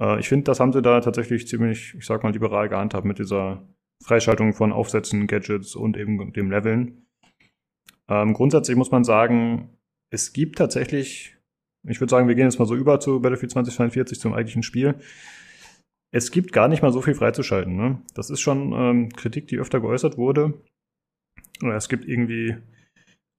Äh, 0.00 0.20
ich 0.20 0.28
finde, 0.28 0.44
das 0.44 0.60
haben 0.60 0.72
sie 0.72 0.82
da 0.82 1.00
tatsächlich 1.00 1.46
ziemlich, 1.46 1.94
ich 1.94 2.06
sag 2.06 2.22
mal, 2.22 2.32
liberal 2.32 2.68
gehandhabt 2.68 3.04
mit 3.04 3.18
dieser 3.18 3.66
Freischaltung 4.04 4.52
von 4.52 4.72
Aufsätzen, 4.72 5.26
Gadgets 5.26 5.74
und 5.74 5.96
eben 5.96 6.32
dem 6.32 6.50
Leveln. 6.50 7.06
Ähm, 8.08 8.32
grundsätzlich 8.32 8.76
muss 8.76 8.90
man 8.90 9.04
sagen, 9.04 9.70
es 10.10 10.32
gibt 10.32 10.58
tatsächlich, 10.58 11.36
ich 11.86 12.00
würde 12.00 12.10
sagen, 12.10 12.28
wir 12.28 12.34
gehen 12.34 12.46
jetzt 12.46 12.58
mal 12.58 12.66
so 12.66 12.74
über 12.74 13.00
zu 13.00 13.20
Battlefield 13.20 13.52
2042 13.52 14.20
zum 14.20 14.32
eigentlichen 14.32 14.62
Spiel 14.62 14.94
es 16.10 16.30
gibt 16.30 16.52
gar 16.52 16.68
nicht 16.68 16.82
mal 16.82 16.92
so 16.92 17.02
viel 17.02 17.14
freizuschalten. 17.14 17.76
Ne? 17.76 18.02
Das 18.14 18.30
ist 18.30 18.40
schon 18.40 18.72
ähm, 18.72 19.08
Kritik, 19.10 19.48
die 19.48 19.58
öfter 19.58 19.80
geäußert 19.80 20.16
wurde. 20.16 20.54
Es 21.74 21.88
gibt 21.88 22.06
irgendwie, 22.06 22.56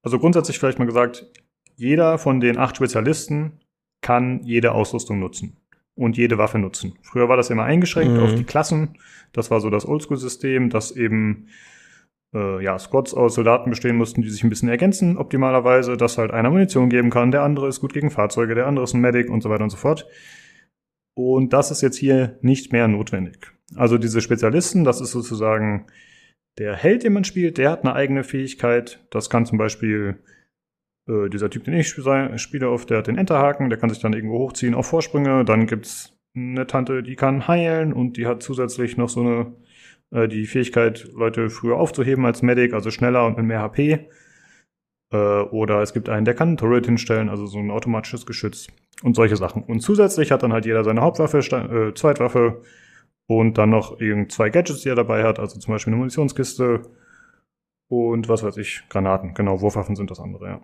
also 0.03 0.19
grundsätzlich 0.19 0.59
vielleicht 0.59 0.79
mal 0.79 0.85
gesagt, 0.85 1.25
jeder 1.75 2.17
von 2.17 2.39
den 2.39 2.57
acht 2.57 2.75
Spezialisten 2.75 3.59
kann 4.01 4.41
jede 4.43 4.71
Ausrüstung 4.73 5.19
nutzen 5.19 5.57
und 5.95 6.17
jede 6.17 6.37
Waffe 6.37 6.59
nutzen. 6.59 6.93
Früher 7.01 7.27
war 7.29 7.37
das 7.37 7.49
immer 7.49 7.63
eingeschränkt 7.63 8.15
Mhm. 8.15 8.23
auf 8.23 8.35
die 8.35 8.43
Klassen. 8.45 8.97
Das 9.33 9.51
war 9.51 9.59
so 9.59 9.69
das 9.69 9.85
Oldschool-System, 9.87 10.69
dass 10.69 10.91
eben 10.91 11.47
äh, 12.33 12.63
ja, 12.63 12.77
Squads 12.77 13.13
aus 13.13 13.35
Soldaten 13.35 13.71
bestehen 13.71 13.97
mussten, 13.97 14.21
die 14.21 14.29
sich 14.29 14.43
ein 14.43 14.49
bisschen 14.49 14.69
ergänzen, 14.69 15.17
optimalerweise, 15.17 15.97
dass 15.97 16.17
halt 16.17 16.31
einer 16.31 16.51
Munition 16.51 16.89
geben 16.89 17.09
kann, 17.09 17.31
der 17.31 17.41
andere 17.41 17.67
ist 17.67 17.79
gut 17.81 17.91
gegen 17.93 18.11
Fahrzeuge, 18.11 18.53
der 18.55 18.67
andere 18.67 18.83
ist 18.83 18.93
ein 18.93 19.01
Medic 19.01 19.29
und 19.29 19.41
so 19.41 19.49
weiter 19.49 19.63
und 19.63 19.71
so 19.71 19.77
fort. 19.77 20.07
Und 21.15 21.53
das 21.53 21.71
ist 21.71 21.81
jetzt 21.81 21.97
hier 21.97 22.37
nicht 22.41 22.71
mehr 22.71 22.87
notwendig. 22.87 23.51
Also 23.75 23.97
diese 23.97 24.21
Spezialisten, 24.21 24.83
das 24.83 25.01
ist 25.01 25.11
sozusagen 25.11 25.87
der 26.57 26.75
Held, 26.75 27.03
den 27.03 27.13
man 27.13 27.23
spielt, 27.23 27.57
der 27.57 27.71
hat 27.71 27.83
eine 27.83 27.93
eigene 27.93 28.23
Fähigkeit. 28.23 29.05
Das 29.09 29.29
kann 29.29 29.45
zum 29.45 29.57
Beispiel 29.57 30.19
äh, 31.09 31.29
dieser 31.29 31.49
Typ, 31.49 31.63
den 31.65 31.73
ich 31.73 31.87
sp- 31.91 32.37
spiele, 32.37 32.69
auf, 32.69 32.85
der 32.85 32.99
hat 32.99 33.07
den 33.07 33.17
Enterhaken, 33.17 33.69
der 33.69 33.79
kann 33.79 33.89
sich 33.89 33.99
dann 33.99 34.13
irgendwo 34.13 34.37
hochziehen 34.39 34.75
auf 34.75 34.87
Vorsprünge. 34.87 35.43
Dann 35.43 35.67
gibt's 35.67 36.15
eine 36.35 36.67
Tante, 36.67 37.03
die 37.03 37.15
kann 37.15 37.47
heilen 37.47 37.91
und 37.91 38.15
die 38.17 38.27
hat 38.27 38.43
zusätzlich 38.43 38.95
noch 38.97 39.09
so 39.09 39.21
eine 39.21 39.53
äh, 40.11 40.27
die 40.27 40.45
Fähigkeit, 40.45 41.07
Leute 41.13 41.49
früher 41.49 41.77
aufzuheben 41.77 42.25
als 42.25 42.41
Medic, 42.41 42.73
also 42.73 42.91
schneller 42.91 43.25
und 43.25 43.37
mit 43.37 43.45
mehr 43.45 43.61
HP. 43.61 44.07
Äh, 45.11 45.17
oder 45.17 45.81
es 45.81 45.93
gibt 45.93 46.09
einen, 46.09 46.25
der 46.25 46.35
kann 46.35 46.53
ein 46.53 46.57
Turret 46.57 46.85
hinstellen, 46.85 47.29
also 47.29 47.45
so 47.47 47.59
ein 47.59 47.71
automatisches 47.71 48.25
Geschütz 48.25 48.67
und 49.03 49.15
solche 49.15 49.35
Sachen. 49.37 49.63
Und 49.63 49.81
zusätzlich 49.81 50.31
hat 50.31 50.43
dann 50.43 50.53
halt 50.53 50.65
jeder 50.65 50.83
seine 50.83 51.01
Hauptwaffe, 51.01 51.39
äh, 51.39 51.93
Zweitwaffe 51.93 52.61
und 53.27 53.57
dann 53.57 53.69
noch 53.69 53.99
irgend 53.99 54.31
zwei 54.31 54.49
Gadgets, 54.49 54.81
die 54.81 54.89
er 54.89 54.95
dabei 54.95 55.23
hat, 55.23 55.39
also 55.39 55.59
zum 55.59 55.73
Beispiel 55.73 55.93
eine 55.93 55.97
Munitionskiste 55.99 56.81
und 57.87 58.29
was 58.29 58.43
weiß 58.43 58.57
ich, 58.57 58.83
Granaten. 58.89 59.33
Genau, 59.33 59.61
Wurfwaffen 59.61 59.95
sind 59.95 60.11
das 60.11 60.19
andere, 60.19 60.47
ja. 60.47 60.61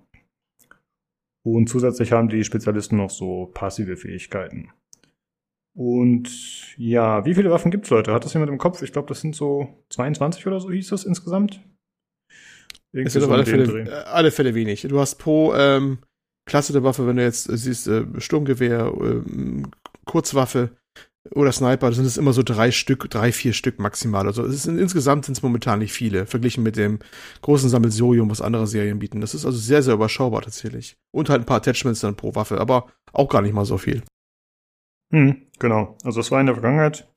Und 1.45 1.69
zusätzlich 1.69 2.11
haben 2.11 2.27
die 2.27 2.43
Spezialisten 2.43 2.98
noch 2.98 3.11
so 3.11 3.51
passive 3.53 3.98
Fähigkeiten. 3.98 4.72
Und 5.75 6.75
ja, 6.75 7.24
wie 7.25 7.35
viele 7.35 7.51
Waffen 7.51 7.69
gibt's 7.69 7.91
Leute? 7.91 8.14
Hat 8.14 8.25
das 8.25 8.33
jemand 8.33 8.51
im 8.51 8.57
Kopf? 8.57 8.82
Ich 8.82 8.91
glaube, 8.91 9.07
das 9.09 9.22
sind 9.22 9.35
so 9.35 9.67
22 9.90 10.48
oder 10.48 10.59
so 10.59 10.72
hieß 10.72 10.90
das 10.90 11.03
insgesamt. 11.03 11.61
Irgendwie 12.91 13.07
Es 13.07 13.14
sind 13.14 13.22
so 13.22 13.27
auf 13.27 13.33
alle 13.33 13.45
Fälle, 13.45 13.82
äh, 13.83 13.91
alle 14.06 14.32
Fälle 14.32 14.56
wenig. 14.56 14.82
Du 14.90 14.99
hast 14.99 15.15
pro 15.15 15.53
ähm, 15.53 15.99
Klasse 16.48 16.74
der 16.74 16.83
Waffe, 16.83 17.06
wenn 17.06 17.17
du 17.17 17.24
jetzt 17.24 17.48
äh, 17.48 17.57
siehst, 17.57 17.88
äh, 17.90 18.06
Sturmgewehr, 18.17 18.91
ähm, 18.99 19.69
Kurzwaffe 20.06 20.75
oder 21.31 21.51
Sniper, 21.51 21.91
sind 21.91 22.05
es 22.05 22.17
immer 22.17 22.33
so 22.33 22.43
drei 22.43 22.71
Stück, 22.71 23.09
drei, 23.09 23.31
vier 23.31 23.53
Stück 23.53 23.79
maximal. 23.79 24.27
Also 24.27 24.45
es 24.45 24.63
sind, 24.63 24.77
insgesamt 24.77 25.25
sind 25.25 25.37
es 25.37 25.43
momentan 25.43 25.79
nicht 25.79 25.93
viele, 25.93 26.25
verglichen 26.25 26.63
mit 26.63 26.77
dem 26.77 26.99
großen 27.41 27.69
Sammelsurium, 27.69 28.29
was 28.29 28.41
andere 28.41 28.67
Serien 28.67 28.99
bieten. 28.99 29.21
Das 29.21 29.33
ist 29.33 29.45
also 29.45 29.57
sehr, 29.57 29.81
sehr 29.81 29.95
überschaubar 29.95 30.41
tatsächlich. 30.41 30.95
Und 31.11 31.29
halt 31.29 31.41
ein 31.41 31.45
paar 31.45 31.57
Attachments 31.57 32.01
dann 32.01 32.15
pro 32.15 32.35
Waffe, 32.35 32.59
aber 32.59 32.87
auch 33.11 33.29
gar 33.29 33.41
nicht 33.41 33.53
mal 33.53 33.65
so 33.65 33.77
viel. 33.77 34.03
Hm, 35.11 35.47
genau. 35.59 35.97
Also 36.03 36.19
es 36.19 36.31
war 36.31 36.39
in 36.39 36.47
der 36.47 36.55
Vergangenheit 36.55 37.07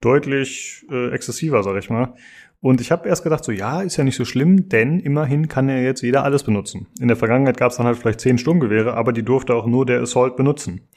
deutlich 0.00 0.86
äh, 0.90 1.10
exzessiver, 1.10 1.62
sag 1.62 1.76
ich 1.76 1.90
mal. 1.90 2.14
Und 2.60 2.80
ich 2.80 2.90
habe 2.90 3.08
erst 3.08 3.22
gedacht, 3.22 3.44
so 3.44 3.52
ja, 3.52 3.82
ist 3.82 3.96
ja 3.96 4.04
nicht 4.04 4.16
so 4.16 4.24
schlimm, 4.24 4.68
denn 4.68 4.98
immerhin 4.98 5.46
kann 5.46 5.68
ja 5.68 5.76
jetzt 5.76 6.02
jeder 6.02 6.24
alles 6.24 6.42
benutzen. 6.42 6.88
In 7.00 7.06
der 7.06 7.16
Vergangenheit 7.16 7.56
gab 7.56 7.70
es 7.70 7.76
dann 7.76 7.86
halt 7.86 7.98
vielleicht 7.98 8.20
zehn 8.20 8.38
Sturmgewehre, 8.38 8.94
aber 8.94 9.12
die 9.12 9.22
durfte 9.22 9.54
auch 9.54 9.66
nur 9.66 9.86
der 9.86 10.00
Assault 10.00 10.36
benutzen. 10.36 10.88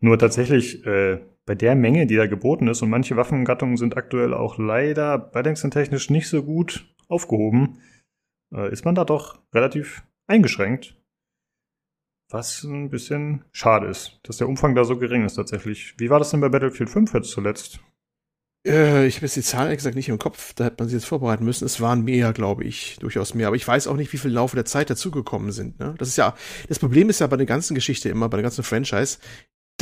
Nur 0.00 0.18
tatsächlich, 0.18 0.84
äh, 0.84 1.20
bei 1.44 1.54
der 1.54 1.74
Menge, 1.74 2.06
die 2.06 2.16
da 2.16 2.26
geboten 2.26 2.68
ist, 2.68 2.82
und 2.82 2.90
manche 2.90 3.16
Waffengattungen 3.16 3.76
sind 3.76 3.96
aktuell 3.96 4.34
auch 4.34 4.58
leider 4.58 5.18
balancing-technisch 5.18 6.10
nicht 6.10 6.28
so 6.28 6.42
gut 6.42 6.94
aufgehoben, 7.08 7.80
äh, 8.54 8.70
ist 8.72 8.84
man 8.84 8.94
da 8.94 9.04
doch 9.04 9.40
relativ 9.52 10.02
eingeschränkt. 10.26 10.96
Was 12.30 12.62
ein 12.62 12.88
bisschen 12.88 13.44
schade 13.52 13.88
ist, 13.88 14.20
dass 14.22 14.38
der 14.38 14.48
Umfang 14.48 14.74
da 14.74 14.84
so 14.84 14.96
gering 14.96 15.24
ist 15.24 15.34
tatsächlich. 15.34 15.94
Wie 15.98 16.08
war 16.08 16.18
das 16.18 16.30
denn 16.30 16.40
bei 16.40 16.48
Battlefield 16.48 16.88
5 16.88 17.12
jetzt 17.12 17.30
zuletzt? 17.30 17.80
Äh, 18.66 19.06
ich 19.06 19.16
habe 19.16 19.26
jetzt 19.26 19.36
die 19.36 19.42
Zahlen 19.42 19.66
ehrlich 19.66 19.78
gesagt 19.78 19.96
nicht 19.96 20.08
im 20.08 20.18
Kopf, 20.18 20.54
da 20.54 20.64
hätte 20.64 20.76
man 20.78 20.88
sich 20.88 20.94
jetzt 20.94 21.08
vorbereiten 21.08 21.44
müssen. 21.44 21.64
Es 21.64 21.80
waren 21.80 22.04
mehr, 22.04 22.32
glaube 22.32 22.64
ich, 22.64 22.96
durchaus 23.00 23.34
mehr. 23.34 23.48
Aber 23.48 23.56
ich 23.56 23.66
weiß 23.66 23.86
auch 23.88 23.96
nicht, 23.96 24.12
wie 24.12 24.18
viel 24.18 24.30
Laufe 24.30 24.56
der 24.56 24.64
Zeit 24.64 24.88
dazugekommen 24.88 25.52
sind. 25.52 25.78
Ne? 25.80 25.94
Das 25.98 26.08
ist 26.08 26.16
ja, 26.16 26.34
das 26.68 26.78
Problem 26.78 27.10
ist 27.10 27.18
ja 27.18 27.26
bei 27.26 27.36
der 27.36 27.46
ganzen 27.46 27.74
Geschichte 27.74 28.08
immer, 28.08 28.28
bei 28.28 28.36
der 28.36 28.44
ganzen 28.44 28.62
Franchise, 28.62 29.18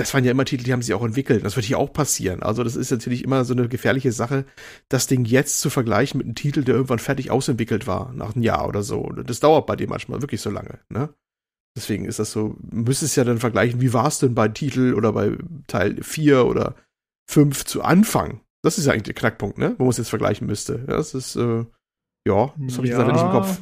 das 0.01 0.15
waren 0.15 0.25
ja 0.25 0.31
immer 0.31 0.47
Titel, 0.47 0.65
die 0.65 0.73
haben 0.73 0.81
sich 0.81 0.95
auch 0.95 1.05
entwickelt. 1.05 1.45
Das 1.45 1.57
wird 1.57 1.67
hier 1.67 1.79
auch 1.79 1.93
passieren. 1.93 2.43
Also 2.43 2.65
das 2.65 2.75
ist 2.75 2.91
natürlich 2.91 3.23
immer 3.23 3.45
so 3.45 3.53
eine 3.53 3.69
gefährliche 3.69 4.12
Sache, 4.12 4.47
das 4.89 5.07
Ding 5.07 5.27
jetzt 5.27 5.61
zu 5.61 5.69
vergleichen 5.69 6.19
mit 6.19 6.27
einem 6.27 6.35
Titel, 6.35 6.65
der 6.65 6.75
irgendwann 6.75 6.99
fertig 6.99 7.31
ausentwickelt 7.31 7.87
war, 7.87 8.12
nach 8.15 8.35
einem 8.35 8.43
Jahr 8.43 8.67
oder 8.67 8.83
so. 8.83 9.11
Das 9.11 9.41
dauert 9.41 9.67
bei 9.67 9.77
dem 9.77 9.91
manchmal 9.91 10.23
wirklich 10.23 10.41
so 10.41 10.51
lange. 10.51 10.79
Ne? 10.89 11.11
Deswegen 11.77 12.07
ist 12.07 12.19
das 12.19 12.33
so, 12.33 12.57
müsstest 12.70 13.17
ja 13.17 13.25
dann 13.25 13.39
vergleichen, 13.39 13.81
wie 13.81 13.93
war 13.93 14.09
es 14.09 14.19
denn 14.19 14.35
bei 14.35 14.49
Titel 14.49 14.95
oder 14.95 15.12
bei 15.12 15.37
Teil 15.67 16.03
4 16.03 16.47
oder 16.47 16.75
5 17.31 17.67
zu 17.67 17.83
Anfang? 17.83 18.41
Das 18.62 18.79
ist 18.79 18.87
ja 18.87 18.93
eigentlich 18.93 19.05
der 19.05 19.15
Knackpunkt, 19.15 19.59
ne? 19.59 19.75
Wo 19.79 19.85
man 19.85 19.91
es 19.91 19.99
jetzt 19.99 20.11
vergleichen 20.11 20.47
müsste. 20.47 20.85
Ja, 20.89 20.97
das 20.97 21.15
ist, 21.15 21.37
äh, 21.37 21.65
ja, 22.27 22.53
das 22.59 22.77
habe 22.77 22.87
ich 22.87 22.93
jetzt 22.93 22.99
leider 22.99 23.12
nicht 23.12 23.23
im 23.23 23.31
Kopf. 23.31 23.61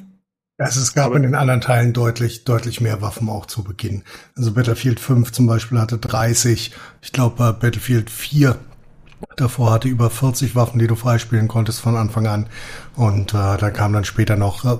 Also 0.59 0.81
es 0.81 0.93
gab 0.93 1.07
Aber- 1.07 1.17
in 1.17 1.23
den 1.23 1.35
anderen 1.37 1.61
Teilen 1.61 1.93
deutlich, 1.93 2.45
deutlich 2.45 2.81
mehr 2.81 3.01
Waffen 3.01 3.29
auch 3.29 3.47
zu 3.47 3.63
Beginn. 3.63 4.03
Also 4.37 4.53
Battlefield 4.53 4.99
5 5.01 5.31
zum 5.33 5.47
Beispiel 5.47 5.79
hatte 5.81 5.99
30. 5.99 6.73
Ich 7.01 7.13
glaube, 7.13 7.57
Battlefield 7.59 8.11
4 8.11 8.57
davor 9.37 9.73
hatte 9.73 9.89
über 9.89 10.11
40 10.11 10.55
Waffen, 10.57 10.79
die 10.81 10.87
du 10.89 10.97
freispielen 10.97 11.47
konntest 11.49 11.81
von 11.81 11.97
Anfang 11.97 12.27
an. 12.27 12.47
Und 12.97 13.35
äh, 13.35 13.57
da 13.57 13.71
kamen 13.71 13.95
dann 13.95 14.05
später 14.05 14.37
noch 14.37 14.65
äh, 14.65 14.79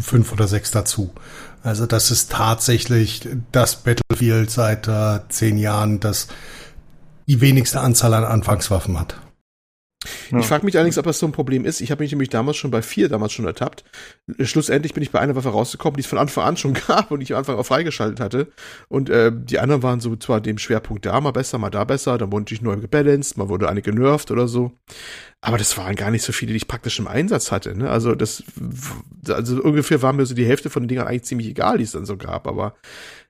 fünf 0.00 0.32
oder 0.32 0.46
sechs 0.46 0.70
dazu. 0.70 1.12
Also 1.64 1.86
das 1.86 2.12
ist 2.12 2.30
tatsächlich 2.30 3.28
das 3.50 3.76
Battlefield 3.82 4.50
seit 4.50 4.86
äh, 4.86 5.20
zehn 5.28 5.58
Jahren, 5.58 5.98
das 5.98 6.28
die 7.26 7.40
wenigste 7.40 7.80
Anzahl 7.80 8.14
an 8.14 8.24
Anfangswaffen 8.24 8.98
hat. 9.00 9.16
Ja. 10.30 10.38
Ich 10.38 10.46
frage 10.46 10.64
mich 10.64 10.76
allerdings, 10.76 10.98
ob 10.98 11.04
das 11.04 11.18
so 11.18 11.26
ein 11.26 11.32
Problem 11.32 11.64
ist. 11.64 11.80
Ich 11.80 11.90
habe 11.90 12.02
mich 12.02 12.12
nämlich 12.12 12.28
damals 12.28 12.56
schon 12.56 12.70
bei 12.70 12.82
vier 12.82 13.08
damals 13.08 13.32
schon 13.32 13.46
ertappt. 13.46 13.84
Schlussendlich 14.40 14.94
bin 14.94 15.02
ich 15.02 15.10
bei 15.10 15.20
einer 15.20 15.36
Waffe 15.36 15.48
rausgekommen, 15.48 15.96
die 15.96 16.02
es 16.02 16.06
von 16.06 16.18
Anfang 16.18 16.44
an 16.44 16.56
schon 16.56 16.74
gab 16.86 17.10
und 17.10 17.20
ich 17.20 17.32
am 17.32 17.38
Anfang 17.38 17.56
auch 17.56 17.66
freigeschaltet 17.66 18.20
hatte. 18.20 18.48
Und 18.88 19.10
äh, 19.10 19.32
die 19.34 19.58
anderen 19.58 19.82
waren 19.82 20.00
so 20.00 20.14
zwar 20.16 20.40
dem 20.40 20.58
Schwerpunkt 20.58 21.06
da 21.06 21.20
mal 21.20 21.30
besser, 21.30 21.58
mal 21.58 21.70
da 21.70 21.84
besser. 21.84 22.18
Dann 22.18 22.32
wurden 22.32 22.44
die 22.44 22.58
neu 22.60 22.76
gebalanced, 22.76 23.36
mal 23.36 23.48
wurde 23.48 23.68
eine 23.68 23.82
genervt 23.82 24.30
oder 24.30 24.48
so. 24.48 24.72
Aber 25.40 25.58
das 25.58 25.76
waren 25.76 25.94
gar 25.96 26.10
nicht 26.10 26.22
so 26.22 26.32
viele, 26.32 26.52
die 26.52 26.56
ich 26.56 26.68
praktisch 26.68 26.98
im 26.98 27.06
Einsatz 27.06 27.52
hatte. 27.52 27.76
Ne? 27.76 27.88
Also 27.88 28.14
das, 28.14 28.42
also 29.28 29.62
ungefähr 29.62 30.02
war 30.02 30.12
mir 30.12 30.26
so 30.26 30.34
die 30.34 30.46
Hälfte 30.46 30.70
von 30.70 30.82
den 30.82 30.88
Dingern 30.88 31.06
eigentlich 31.06 31.24
ziemlich 31.24 31.48
egal, 31.48 31.78
die 31.78 31.84
es 31.84 31.92
dann 31.92 32.06
so 32.06 32.16
gab. 32.16 32.46
Aber 32.46 32.74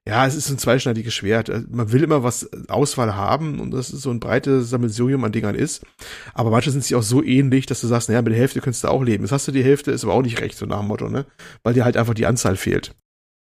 ja, 0.09 0.25
es 0.25 0.37
ist 0.37 0.49
ein 0.51 0.59
zweischneidiges 0.59 1.13
Schwert. 1.13 1.51
Also 1.51 1.67
Man 1.69 1.91
will 1.91 2.05
immer 2.05 2.23
was 2.23 2.49
Auswahl 2.69 3.17
haben 3.17 3.59
und 3.59 3.73
das 3.73 3.91
ist 3.91 4.03
so 4.03 4.11
ein 4.11 4.21
breites 4.21 4.71
Sammelsurium 4.71 5.25
an 5.25 5.33
Dingern 5.33 5.57
ist. 5.57 5.85
Aber 6.33 6.51
manche 6.51 6.71
sind 6.71 6.85
sich 6.85 6.95
auch 6.95 7.03
so 7.03 7.25
ähnlich, 7.25 7.67
dass 7.67 7.81
du 7.81 7.89
sagst, 7.89 8.09
naja, 8.09 8.23
mit 8.23 8.33
der 8.33 8.39
Hälfte 8.39 8.61
könntest 8.61 8.85
du 8.85 8.89
auch 8.89 9.03
leben. 9.03 9.25
Jetzt 9.25 9.33
hast 9.33 9.49
du 9.49 9.53
die 9.53 9.65
Hälfte, 9.65 9.91
ist 9.91 10.05
aber 10.05 10.15
auch 10.15 10.23
nicht 10.23 10.41
recht, 10.41 10.57
so 10.57 10.65
nach 10.65 10.79
dem 10.79 10.89
Motto, 10.89 11.09
ne? 11.09 11.27
Weil 11.65 11.75
dir 11.75 11.85
halt 11.85 11.97
einfach 11.97 12.15
die 12.15 12.27
Anzahl 12.27 12.57
fehlt. 12.57 12.95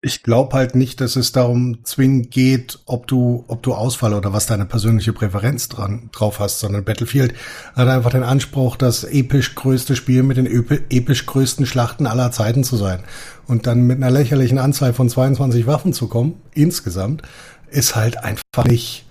Ich 0.03 0.23
glaube 0.23 0.55
halt 0.57 0.73
nicht, 0.73 0.99
dass 0.99 1.15
es 1.15 1.31
darum 1.31 1.83
zwingend 1.83 2.31
geht, 2.31 2.79
ob 2.87 3.05
du, 3.05 3.45
ob 3.47 3.61
du 3.61 3.75
Ausfall 3.75 4.15
oder 4.15 4.33
was 4.33 4.47
deine 4.47 4.65
persönliche 4.65 5.13
Präferenz 5.13 5.69
dran, 5.69 6.09
drauf 6.11 6.39
hast, 6.39 6.59
sondern 6.59 6.83
Battlefield 6.83 7.35
hat 7.75 7.87
einfach 7.87 8.09
den 8.09 8.23
Anspruch, 8.23 8.77
das 8.77 9.03
episch 9.03 9.53
größte 9.53 9.95
Spiel 9.95 10.23
mit 10.23 10.37
den 10.37 10.47
epi- 10.47 10.81
episch 10.89 11.27
größten 11.27 11.67
Schlachten 11.67 12.07
aller 12.07 12.31
Zeiten 12.31 12.63
zu 12.63 12.77
sein. 12.77 13.03
Und 13.45 13.67
dann 13.67 13.85
mit 13.85 13.97
einer 13.97 14.09
lächerlichen 14.09 14.57
Anzahl 14.57 14.93
von 14.93 15.07
22 15.07 15.67
Waffen 15.67 15.93
zu 15.93 16.07
kommen, 16.07 16.33
insgesamt, 16.55 17.21
ist 17.69 17.95
halt 17.95 18.17
einfach 18.23 18.65
nicht, 18.65 19.05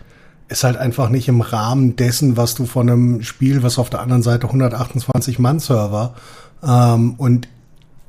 ist 0.48 0.64
halt 0.64 0.76
einfach 0.76 1.08
nicht 1.08 1.28
im 1.28 1.40
Rahmen 1.40 1.94
dessen, 1.94 2.36
was 2.36 2.56
du 2.56 2.66
von 2.66 2.90
einem 2.90 3.22
Spiel, 3.22 3.62
was 3.62 3.78
auf 3.78 3.90
der 3.90 4.00
anderen 4.00 4.24
Seite 4.24 4.48
128 4.48 5.38
Mann 5.38 5.60
Server 5.60 6.16
ähm, 6.64 7.14
und 7.14 7.46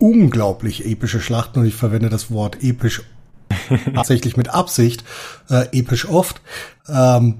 unglaublich 0.01 0.85
epische 0.85 1.21
Schlachten 1.21 1.59
und 1.59 1.65
ich 1.65 1.75
verwende 1.75 2.09
das 2.09 2.31
Wort 2.31 2.63
episch 2.63 3.03
tatsächlich 3.93 4.35
mit 4.35 4.49
Absicht, 4.49 5.03
äh, 5.49 5.67
episch 5.77 6.07
oft, 6.07 6.41
ähm, 6.89 7.39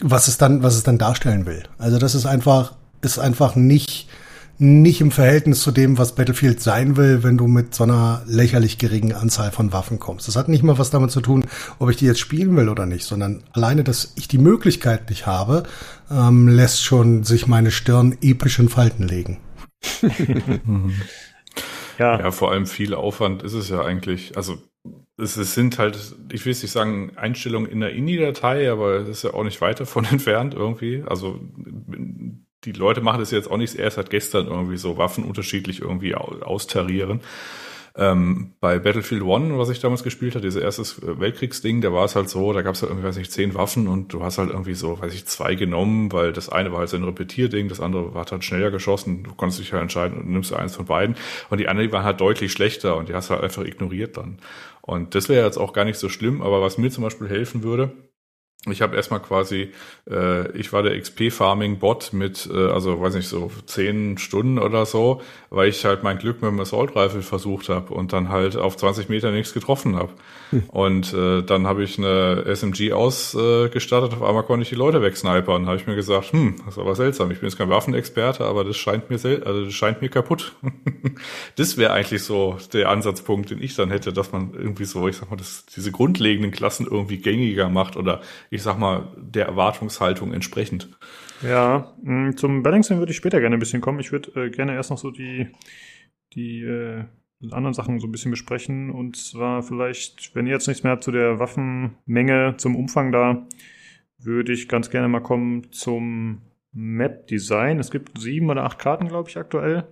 was 0.00 0.28
es 0.28 0.36
dann, 0.36 0.62
was 0.62 0.76
es 0.76 0.82
dann 0.82 0.98
darstellen 0.98 1.46
will. 1.46 1.62
Also 1.78 1.98
das 1.98 2.14
ist 2.14 2.26
einfach, 2.26 2.74
ist 3.00 3.18
einfach 3.18 3.56
nicht, 3.56 4.08
nicht 4.58 5.00
im 5.00 5.12
Verhältnis 5.12 5.60
zu 5.60 5.70
dem, 5.70 5.96
was 5.96 6.14
Battlefield 6.14 6.60
sein 6.60 6.96
will, 6.96 7.22
wenn 7.22 7.38
du 7.38 7.46
mit 7.46 7.74
so 7.74 7.84
einer 7.84 8.22
lächerlich 8.26 8.76
geringen 8.76 9.14
Anzahl 9.14 9.50
von 9.50 9.72
Waffen 9.72 9.98
kommst. 9.98 10.28
Das 10.28 10.36
hat 10.36 10.48
nicht 10.48 10.62
mal 10.62 10.78
was 10.78 10.90
damit 10.90 11.10
zu 11.10 11.22
tun, 11.22 11.46
ob 11.78 11.88
ich 11.88 11.96
die 11.96 12.06
jetzt 12.06 12.20
spielen 12.20 12.54
will 12.54 12.68
oder 12.68 12.84
nicht, 12.84 13.04
sondern 13.04 13.44
alleine, 13.52 13.82
dass 13.82 14.12
ich 14.16 14.28
die 14.28 14.38
Möglichkeit 14.38 15.08
nicht 15.08 15.26
habe, 15.26 15.62
ähm, 16.10 16.48
lässt 16.48 16.84
schon 16.84 17.24
sich 17.24 17.46
meine 17.46 17.70
Stirn 17.70 18.18
episch 18.20 18.58
in 18.58 18.68
Falten 18.68 19.08
legen. 19.08 19.38
Ja, 21.98 22.18
Ja, 22.18 22.30
vor 22.30 22.50
allem 22.50 22.66
viel 22.66 22.94
Aufwand 22.94 23.42
ist 23.42 23.54
es 23.54 23.68
ja 23.68 23.82
eigentlich. 23.82 24.36
Also 24.36 24.58
es, 25.16 25.36
es 25.36 25.54
sind 25.54 25.78
halt, 25.78 25.96
ich 26.32 26.44
will 26.44 26.52
jetzt 26.52 26.62
nicht 26.62 26.72
sagen 26.72 27.12
Einstellungen 27.16 27.70
in 27.70 27.80
der 27.80 27.92
INI-Datei, 27.92 28.70
aber 28.70 28.96
es 28.96 29.08
ist 29.08 29.24
ja 29.24 29.34
auch 29.34 29.44
nicht 29.44 29.60
weit 29.60 29.80
davon 29.80 30.04
entfernt 30.10 30.54
irgendwie. 30.54 31.04
Also 31.06 31.40
die 32.64 32.72
Leute 32.72 33.00
machen 33.00 33.20
das 33.20 33.30
jetzt 33.30 33.50
auch 33.50 33.56
nicht 33.56 33.76
erst 33.76 33.96
seit 33.96 34.10
gestern 34.10 34.46
irgendwie 34.46 34.76
so 34.76 34.96
Waffen 34.96 35.24
unterschiedlich 35.24 35.80
irgendwie 35.82 36.14
austarieren. 36.14 37.20
Ähm, 37.96 38.54
bei 38.58 38.80
Battlefield 38.80 39.22
One, 39.22 39.56
was 39.56 39.68
ich 39.68 39.78
damals 39.78 40.02
gespielt 40.02 40.34
habe, 40.34 40.42
dieses 40.42 40.60
erstes 40.60 41.00
Weltkriegsding, 41.00 41.80
da 41.80 41.92
war 41.92 42.04
es 42.04 42.16
halt 42.16 42.28
so, 42.28 42.52
da 42.52 42.62
gab 42.62 42.74
es 42.74 42.82
halt 42.82 42.90
irgendwie, 42.90 43.06
weiß 43.06 43.18
ich, 43.18 43.30
zehn 43.30 43.54
Waffen 43.54 43.86
und 43.86 44.12
du 44.12 44.24
hast 44.24 44.38
halt 44.38 44.50
irgendwie 44.50 44.74
so, 44.74 45.00
weiß 45.00 45.14
ich, 45.14 45.26
zwei 45.26 45.54
genommen, 45.54 46.10
weil 46.10 46.32
das 46.32 46.48
eine 46.48 46.72
war 46.72 46.80
halt 46.80 46.88
so 46.88 46.96
ein 46.96 47.04
Repetierding, 47.04 47.68
das 47.68 47.78
andere 47.78 48.12
hat 48.14 48.32
halt 48.32 48.42
schneller 48.42 48.72
geschossen, 48.72 49.22
du 49.22 49.32
konntest 49.34 49.60
dich 49.60 49.72
halt 49.72 49.82
entscheiden 49.82 50.18
und 50.18 50.28
nimmst 50.28 50.52
eins 50.52 50.74
von 50.74 50.86
beiden 50.86 51.14
und 51.50 51.58
die 51.58 51.68
anderen 51.68 51.92
waren 51.92 52.02
halt 52.02 52.20
deutlich 52.20 52.50
schlechter 52.50 52.96
und 52.96 53.08
die 53.08 53.14
hast 53.14 53.30
du 53.30 53.34
halt 53.34 53.44
einfach 53.44 53.64
ignoriert 53.64 54.16
dann. 54.16 54.38
Und 54.80 55.14
das 55.14 55.28
wäre 55.28 55.46
jetzt 55.46 55.56
auch 55.56 55.72
gar 55.72 55.84
nicht 55.84 55.98
so 55.98 56.08
schlimm, 56.08 56.42
aber 56.42 56.60
was 56.62 56.78
mir 56.78 56.90
zum 56.90 57.04
Beispiel 57.04 57.28
helfen 57.28 57.62
würde, 57.62 57.92
ich 58.72 58.82
habe 58.82 58.96
erstmal 58.96 59.20
quasi, 59.20 59.72
äh, 60.10 60.50
ich 60.52 60.72
war 60.72 60.82
der 60.82 60.98
XP-Farming-Bot 60.98 62.12
mit, 62.12 62.48
äh, 62.52 62.68
also 62.68 63.00
weiß 63.00 63.14
nicht, 63.14 63.28
so 63.28 63.50
zehn 63.66 64.18
Stunden 64.18 64.58
oder 64.58 64.86
so, 64.86 65.20
weil 65.50 65.68
ich 65.68 65.84
halt 65.84 66.02
mein 66.02 66.18
Glück 66.18 66.42
mit 66.42 66.50
dem 66.50 66.60
Assault-Rifle 66.60 67.22
versucht 67.22 67.68
habe 67.68 67.92
und 67.92 68.12
dann 68.12 68.28
halt 68.28 68.56
auf 68.56 68.76
20 68.76 69.08
Meter 69.08 69.30
nichts 69.30 69.52
getroffen 69.52 69.96
habe. 69.96 70.10
Hm. 70.50 70.62
Und 70.68 71.14
äh, 71.14 71.42
dann 71.42 71.66
habe 71.66 71.82
ich 71.82 71.98
eine 71.98 72.44
SMG 72.46 72.92
ausgestattet, 72.92 74.12
auf 74.12 74.22
einmal 74.22 74.44
konnte 74.44 74.62
ich 74.62 74.68
die 74.68 74.74
Leute 74.74 75.02
wegsnipern. 75.02 75.66
habe 75.66 75.76
ich 75.76 75.86
mir 75.86 75.96
gesagt, 75.96 76.32
hm, 76.32 76.56
das 76.64 76.74
ist 76.74 76.80
aber 76.80 76.94
seltsam. 76.94 77.30
Ich 77.30 77.40
bin 77.40 77.48
jetzt 77.48 77.58
kein 77.58 77.70
Waffenexperte, 77.70 78.44
aber 78.44 78.64
das 78.64 78.76
scheint 78.76 79.10
mir 79.10 79.18
sel 79.18 79.44
also 79.44 79.64
das 79.64 79.74
scheint 79.74 80.00
mir 80.00 80.08
kaputt. 80.08 80.54
das 81.56 81.76
wäre 81.76 81.92
eigentlich 81.92 82.22
so 82.22 82.56
der 82.72 82.90
Ansatzpunkt, 82.90 83.50
den 83.50 83.62
ich 83.62 83.74
dann 83.74 83.90
hätte, 83.90 84.12
dass 84.12 84.32
man 84.32 84.54
irgendwie 84.54 84.84
so, 84.84 85.08
ich 85.08 85.16
sag 85.16 85.30
mal, 85.30 85.36
das, 85.36 85.66
diese 85.66 85.92
grundlegenden 85.92 86.50
Klassen 86.50 86.86
irgendwie 86.90 87.18
gängiger 87.18 87.68
macht 87.68 87.96
oder 87.96 88.20
ich 88.54 88.62
sag 88.62 88.78
mal, 88.78 89.08
der 89.16 89.46
Erwartungshaltung 89.46 90.32
entsprechend. 90.32 90.88
Ja, 91.42 91.92
mm, 92.02 92.36
zum 92.36 92.62
Balancing 92.62 92.98
würde 92.98 93.10
ich 93.10 93.16
später 93.16 93.40
gerne 93.40 93.56
ein 93.56 93.60
bisschen 93.60 93.80
kommen. 93.80 93.98
Ich 93.98 94.12
würde 94.12 94.30
äh, 94.40 94.50
gerne 94.50 94.74
erst 94.74 94.90
noch 94.90 94.98
so 94.98 95.10
die, 95.10 95.48
die 96.34 96.62
äh, 96.62 97.04
anderen 97.50 97.74
Sachen 97.74 97.98
so 97.98 98.06
ein 98.06 98.12
bisschen 98.12 98.30
besprechen. 98.30 98.90
Und 98.90 99.16
zwar 99.16 99.64
vielleicht, 99.64 100.36
wenn 100.36 100.46
ihr 100.46 100.52
jetzt 100.52 100.68
nichts 100.68 100.84
mehr 100.84 100.92
habt 100.92 101.02
zu 101.02 101.10
der 101.10 101.40
Waffenmenge, 101.40 102.54
zum 102.56 102.76
Umfang 102.76 103.10
da, 103.10 103.44
würde 104.18 104.52
ich 104.52 104.68
ganz 104.68 104.88
gerne 104.88 105.08
mal 105.08 105.20
kommen 105.20 105.72
zum 105.72 106.42
Map-Design. 106.72 107.80
Es 107.80 107.90
gibt 107.90 108.16
sieben 108.20 108.50
oder 108.50 108.62
acht 108.62 108.78
Karten, 108.78 109.08
glaube 109.08 109.28
ich, 109.28 109.36
aktuell. 109.36 109.84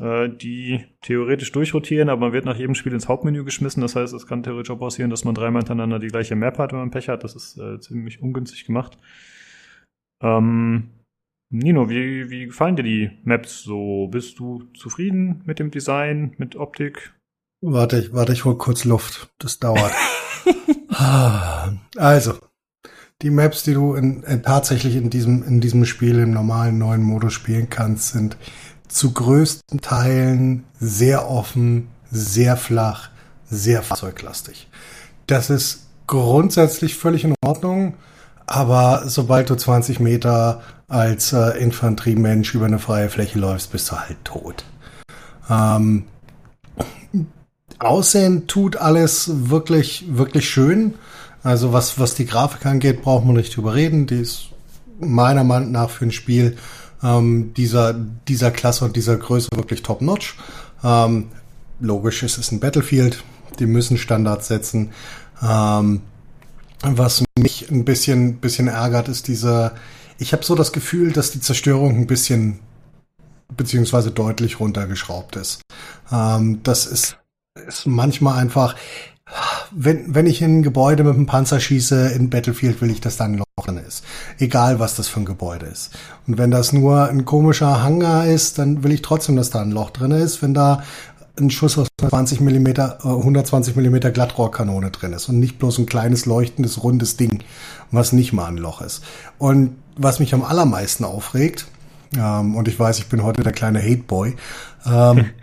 Äh, 0.00 0.28
die 0.28 0.84
theoretisch 1.00 1.50
durchrotieren, 1.50 2.08
aber 2.08 2.20
man 2.20 2.32
wird 2.32 2.44
nach 2.44 2.56
jedem 2.56 2.76
Spiel 2.76 2.92
ins 2.92 3.08
Hauptmenü 3.08 3.44
geschmissen. 3.44 3.80
Das 3.80 3.96
heißt, 3.96 4.14
es 4.14 4.28
kann 4.28 4.44
theoretisch 4.44 4.70
auch 4.70 4.78
passieren, 4.78 5.10
dass 5.10 5.24
man 5.24 5.34
dreimal 5.34 5.62
hintereinander 5.62 5.98
die 5.98 6.08
gleiche 6.08 6.36
Map 6.36 6.58
hat, 6.58 6.72
wenn 6.72 6.78
man 6.78 6.90
Pech 6.92 7.08
hat. 7.08 7.24
Das 7.24 7.34
ist 7.34 7.58
äh, 7.58 7.80
ziemlich 7.80 8.22
ungünstig 8.22 8.64
gemacht. 8.64 8.96
Ähm, 10.22 10.90
Nino, 11.50 11.88
wie, 11.88 12.30
wie 12.30 12.46
gefallen 12.46 12.76
dir 12.76 12.84
die 12.84 13.10
Maps 13.24 13.62
so? 13.62 14.06
Bist 14.08 14.38
du 14.38 14.64
zufrieden 14.74 15.42
mit 15.46 15.58
dem 15.58 15.72
Design, 15.72 16.34
mit 16.38 16.54
Optik? 16.54 17.14
Warte, 17.60 17.98
ich, 17.98 18.12
warte, 18.12 18.32
ich 18.32 18.44
hol 18.44 18.56
kurz 18.56 18.84
Luft. 18.84 19.34
Das 19.38 19.58
dauert. 19.58 19.92
also, 21.96 22.34
die 23.22 23.30
Maps, 23.30 23.64
die 23.64 23.74
du 23.74 23.94
in, 23.94 24.22
in, 24.22 24.42
tatsächlich 24.44 24.94
in 24.94 25.10
diesem, 25.10 25.42
in 25.42 25.60
diesem 25.60 25.84
Spiel 25.86 26.20
im 26.20 26.30
normalen 26.30 26.78
neuen 26.78 27.02
Modus 27.02 27.32
spielen 27.32 27.68
kannst, 27.68 28.12
sind 28.12 28.36
zu 28.88 29.12
größten 29.12 29.80
Teilen 29.80 30.64
sehr 30.80 31.30
offen, 31.30 31.88
sehr 32.10 32.56
flach, 32.56 33.10
sehr 33.50 33.82
fahrzeuglastig. 33.82 34.68
Das 35.26 35.50
ist 35.50 35.86
grundsätzlich 36.06 36.96
völlig 36.96 37.24
in 37.24 37.34
Ordnung, 37.44 37.94
aber 38.46 39.02
sobald 39.06 39.50
du 39.50 39.56
20 39.56 40.00
Meter 40.00 40.62
als 40.88 41.32
äh, 41.34 41.58
Infanteriemensch 41.58 42.54
über 42.54 42.64
eine 42.64 42.78
freie 42.78 43.10
Fläche 43.10 43.38
läufst, 43.38 43.72
bist 43.72 43.90
du 43.90 43.96
halt 43.96 44.16
tot. 44.24 44.64
Ähm, 45.50 46.04
Aussehen 47.78 48.46
tut 48.46 48.76
alles 48.76 49.30
wirklich, 49.50 50.04
wirklich 50.08 50.48
schön. 50.48 50.94
Also 51.42 51.72
was, 51.72 51.98
was 51.98 52.14
die 52.14 52.26
Grafik 52.26 52.66
angeht, 52.66 53.02
braucht 53.02 53.24
man 53.24 53.36
nicht 53.36 53.56
drüber 53.56 53.74
reden. 53.74 54.06
Die 54.06 54.20
ist 54.20 54.48
meiner 54.98 55.44
Meinung 55.44 55.70
nach 55.70 55.90
für 55.90 56.06
ein 56.06 56.12
Spiel 56.12 56.56
ähm, 57.02 57.52
dieser, 57.54 57.94
dieser 57.94 58.50
Klasse 58.50 58.84
und 58.84 58.96
dieser 58.96 59.16
Größe 59.16 59.48
wirklich 59.54 59.82
top-notch. 59.82 60.36
Ähm, 60.82 61.28
logisch, 61.80 62.22
es 62.22 62.38
ist 62.38 62.52
ein 62.52 62.60
Battlefield, 62.60 63.22
die 63.58 63.66
müssen 63.66 63.98
Standards 63.98 64.48
setzen. 64.48 64.92
Ähm, 65.42 66.02
was 66.82 67.24
mich 67.38 67.70
ein 67.70 67.84
bisschen, 67.84 68.36
bisschen 68.36 68.68
ärgert, 68.68 69.08
ist 69.08 69.28
diese, 69.28 69.72
ich 70.18 70.32
habe 70.32 70.44
so 70.44 70.54
das 70.54 70.72
Gefühl, 70.72 71.12
dass 71.12 71.30
die 71.30 71.40
Zerstörung 71.40 71.96
ein 71.96 72.06
bisschen 72.06 72.60
beziehungsweise 73.56 74.10
deutlich 74.10 74.60
runtergeschraubt 74.60 75.36
ist. 75.36 75.62
Ähm, 76.12 76.60
das 76.62 76.86
ist, 76.86 77.18
ist 77.66 77.86
manchmal 77.86 78.38
einfach, 78.38 78.76
wenn, 79.70 80.14
wenn 80.14 80.26
ich 80.26 80.42
in 80.42 80.58
ein 80.58 80.62
Gebäude 80.62 81.04
mit 81.04 81.14
einem 81.14 81.26
Panzer 81.26 81.60
schieße 81.60 82.08
in 82.08 82.30
Battlefield, 82.30 82.80
will 82.80 82.90
ich, 82.90 83.00
dass 83.00 83.16
da 83.16 83.24
ein 83.24 83.38
Loch 83.38 83.44
drin 83.64 83.78
ist. 83.78 84.04
Egal, 84.38 84.78
was 84.78 84.96
das 84.96 85.08
für 85.08 85.20
ein 85.20 85.26
Gebäude 85.26 85.66
ist. 85.66 85.90
Und 86.26 86.38
wenn 86.38 86.50
das 86.50 86.72
nur 86.72 87.08
ein 87.08 87.24
komischer 87.24 87.82
Hangar 87.82 88.26
ist, 88.26 88.58
dann 88.58 88.82
will 88.82 88.92
ich 88.92 89.02
trotzdem, 89.02 89.36
dass 89.36 89.50
da 89.50 89.60
ein 89.60 89.70
Loch 89.70 89.90
drin 89.90 90.12
ist. 90.12 90.42
Wenn 90.42 90.54
da 90.54 90.82
ein 91.38 91.50
Schuss 91.50 91.78
aus 91.78 91.88
20 92.00 92.40
Millimeter, 92.40 93.04
120 93.04 93.74
äh, 93.74 93.76
Millimeter 93.76 94.10
Glattrohrkanone 94.10 94.90
drin 94.90 95.12
ist 95.12 95.28
und 95.28 95.38
nicht 95.38 95.58
bloß 95.58 95.78
ein 95.78 95.86
kleines 95.86 96.26
leuchtendes 96.26 96.82
rundes 96.82 97.16
Ding, 97.16 97.42
was 97.90 98.12
nicht 98.12 98.32
mal 98.32 98.46
ein 98.46 98.56
Loch 98.56 98.80
ist. 98.80 99.02
Und 99.38 99.76
was 99.96 100.18
mich 100.18 100.34
am 100.34 100.42
allermeisten 100.42 101.04
aufregt, 101.04 101.66
ähm, 102.16 102.56
und 102.56 102.68
ich 102.68 102.78
weiß, 102.78 102.98
ich 102.98 103.08
bin 103.08 103.22
heute 103.22 103.42
der 103.42 103.52
kleine 103.52 103.80
Hateboy, 103.80 104.34
ähm, 104.86 105.26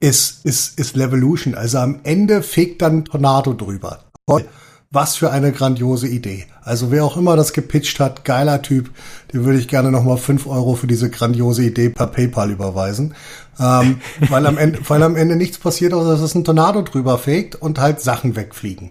ist, 0.00 0.44
ist, 0.44 0.78
ist 0.78 0.96
Levolution. 0.96 1.54
Also 1.54 1.78
am 1.78 2.00
Ende 2.02 2.42
fegt 2.42 2.82
dann 2.82 3.04
Tornado 3.04 3.52
drüber. 3.52 4.00
Toll. 4.26 4.46
Was 4.92 5.14
für 5.14 5.30
eine 5.30 5.52
grandiose 5.52 6.08
Idee. 6.08 6.46
Also 6.62 6.90
wer 6.90 7.04
auch 7.04 7.16
immer 7.16 7.36
das 7.36 7.52
gepitcht 7.52 8.00
hat, 8.00 8.24
geiler 8.24 8.60
Typ, 8.60 8.90
dem 9.32 9.44
würde 9.44 9.60
ich 9.60 9.68
gerne 9.68 9.92
nochmal 9.92 10.16
fünf 10.16 10.48
Euro 10.48 10.74
für 10.74 10.88
diese 10.88 11.10
grandiose 11.10 11.62
Idee 11.62 11.90
per 11.90 12.08
PayPal 12.08 12.50
überweisen. 12.50 13.14
Ähm, 13.60 14.00
weil, 14.28 14.46
am 14.46 14.58
Ende, 14.58 14.80
weil 14.88 15.02
am 15.04 15.14
Ende 15.14 15.36
nichts 15.36 15.58
passiert, 15.58 15.92
außer 15.92 16.10
dass 16.10 16.20
es 16.20 16.34
ein 16.34 16.44
Tornado 16.44 16.82
drüber 16.82 17.18
fegt 17.18 17.54
und 17.54 17.78
halt 17.78 18.00
Sachen 18.00 18.34
wegfliegen. 18.34 18.90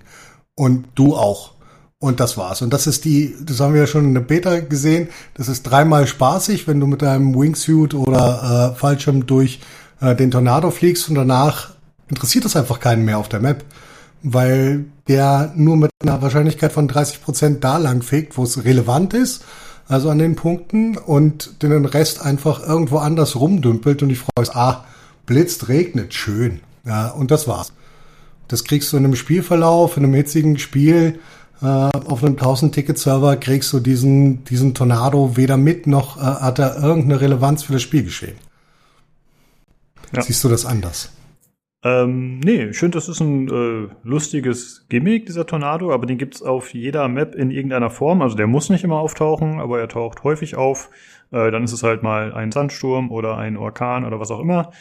Und 0.56 0.86
du 0.96 1.16
auch. 1.16 1.56
Und 2.02 2.22
das 2.22 2.38
war's. 2.38 2.62
Und 2.62 2.72
das 2.72 2.88
ist 2.88 3.04
die, 3.04 3.36
das 3.42 3.60
haben 3.60 3.74
wir 3.74 3.82
ja 3.82 3.88
schon 3.88 4.06
in 4.06 4.14
der 4.14 4.22
Beta 4.22 4.62
gesehen, 4.62 5.10
das 5.34 5.50
ist 5.50 5.64
dreimal 5.64 6.08
spaßig, 6.08 6.66
wenn 6.66 6.80
du 6.80 6.88
mit 6.88 7.02
deinem 7.02 7.38
Wingsuit 7.38 7.94
oder 7.94 8.72
äh, 8.72 8.80
Fallschirm 8.80 9.26
durch 9.26 9.60
äh, 10.02 10.16
den 10.16 10.32
Tornado 10.32 10.72
fliegst 10.72 11.10
und 11.10 11.16
danach 11.16 11.72
interessiert 12.10 12.46
es 12.46 12.56
einfach 12.56 12.80
keinen 12.80 13.06
mehr 13.06 13.18
auf 13.18 13.30
der 13.30 13.40
Map 13.40 13.64
weil 14.24 14.86
der 15.08 15.54
nur 15.56 15.78
mit 15.78 15.92
einer 16.02 16.22
Wahrscheinlichkeit 16.22 16.72
von 16.72 16.88
30 16.88 17.24
Prozent 17.24 17.64
da 17.64 17.78
lang 17.78 18.02
fegt, 18.02 18.38
wo 18.38 18.44
es 18.44 18.64
relevant 18.64 19.14
ist, 19.14 19.44
also 19.88 20.10
an 20.10 20.20
den 20.20 20.36
Punkten 20.36 20.98
und 20.98 21.64
den 21.64 21.86
Rest 21.86 22.22
einfach 22.22 22.66
irgendwo 22.66 22.98
anders 22.98 23.36
rumdümpelt 23.36 24.04
und 24.04 24.10
ich 24.10 24.20
freue 24.20 24.32
mich, 24.40 24.56
ah, 24.56 24.86
blitzt, 25.26 25.68
regnet, 25.68 26.14
schön. 26.14 26.60
Ja, 26.86 27.10
und 27.10 27.32
das 27.32 27.48
war's. 27.48 27.74
Das 28.48 28.64
kriegst 28.64 28.92
du 28.92 28.98
in 28.98 29.06
einem 29.06 29.16
Spielverlauf, 29.16 29.98
in 29.98 30.04
einem 30.04 30.14
hitzigen 30.14 30.58
Spiel, 30.58 31.20
äh, 31.62 31.66
auf 31.66 32.24
einem 32.24 32.36
1000-Ticket-Server 32.36 33.36
kriegst 33.38 33.74
du 33.74 33.80
diesen, 33.80 34.44
diesen 34.46 34.74
Tornado 34.74 35.36
weder 35.36 35.58
mit, 35.58 35.88
noch 35.88 36.18
äh, 36.18 36.22
hat 36.22 36.60
er 36.60 36.82
irgendeine 36.82 37.22
Relevanz 37.22 37.64
für 37.64 37.74
das 37.74 37.82
Spielgeschehen. 37.82 38.38
Ja. 40.14 40.22
Siehst 40.22 40.44
du 40.44 40.50
das 40.50 40.66
anders? 40.66 41.14
Ähm, 41.82 42.40
nee, 42.40 42.66
ich 42.66 42.78
finde, 42.78 42.98
das 42.98 43.08
ist 43.08 43.22
ein 43.22 43.48
äh, 43.48 43.88
lustiges 44.04 44.86
Gimmick, 44.90 45.28
dieser 45.28 45.46
Tornado, 45.46 45.94
aber 45.94 46.06
den 46.06 46.18
gibt's 46.18 46.42
auf 46.42 46.74
jeder 46.74 47.08
Map 47.08 47.36
in 47.36 47.52
irgendeiner 47.52 47.90
Form. 47.90 48.22
Also 48.22 48.36
der 48.36 48.48
muss 48.48 48.70
nicht 48.70 48.84
immer 48.84 49.00
auftauchen, 49.00 49.60
aber 49.60 49.80
er 49.80 49.88
taucht 49.88 50.24
häufig 50.24 50.58
auf. 50.58 50.90
Äh, 51.32 51.52
dann 51.52 51.64
ist 51.64 51.72
es 51.72 51.84
halt 51.84 52.04
mal 52.04 52.34
ein 52.34 52.52
Sandsturm 52.52 53.12
oder 53.12 53.38
ein 53.38 53.56
Orkan 53.56 54.04
oder 54.04 54.20
was 54.20 54.32
auch 54.32 54.42
immer. 54.42 54.72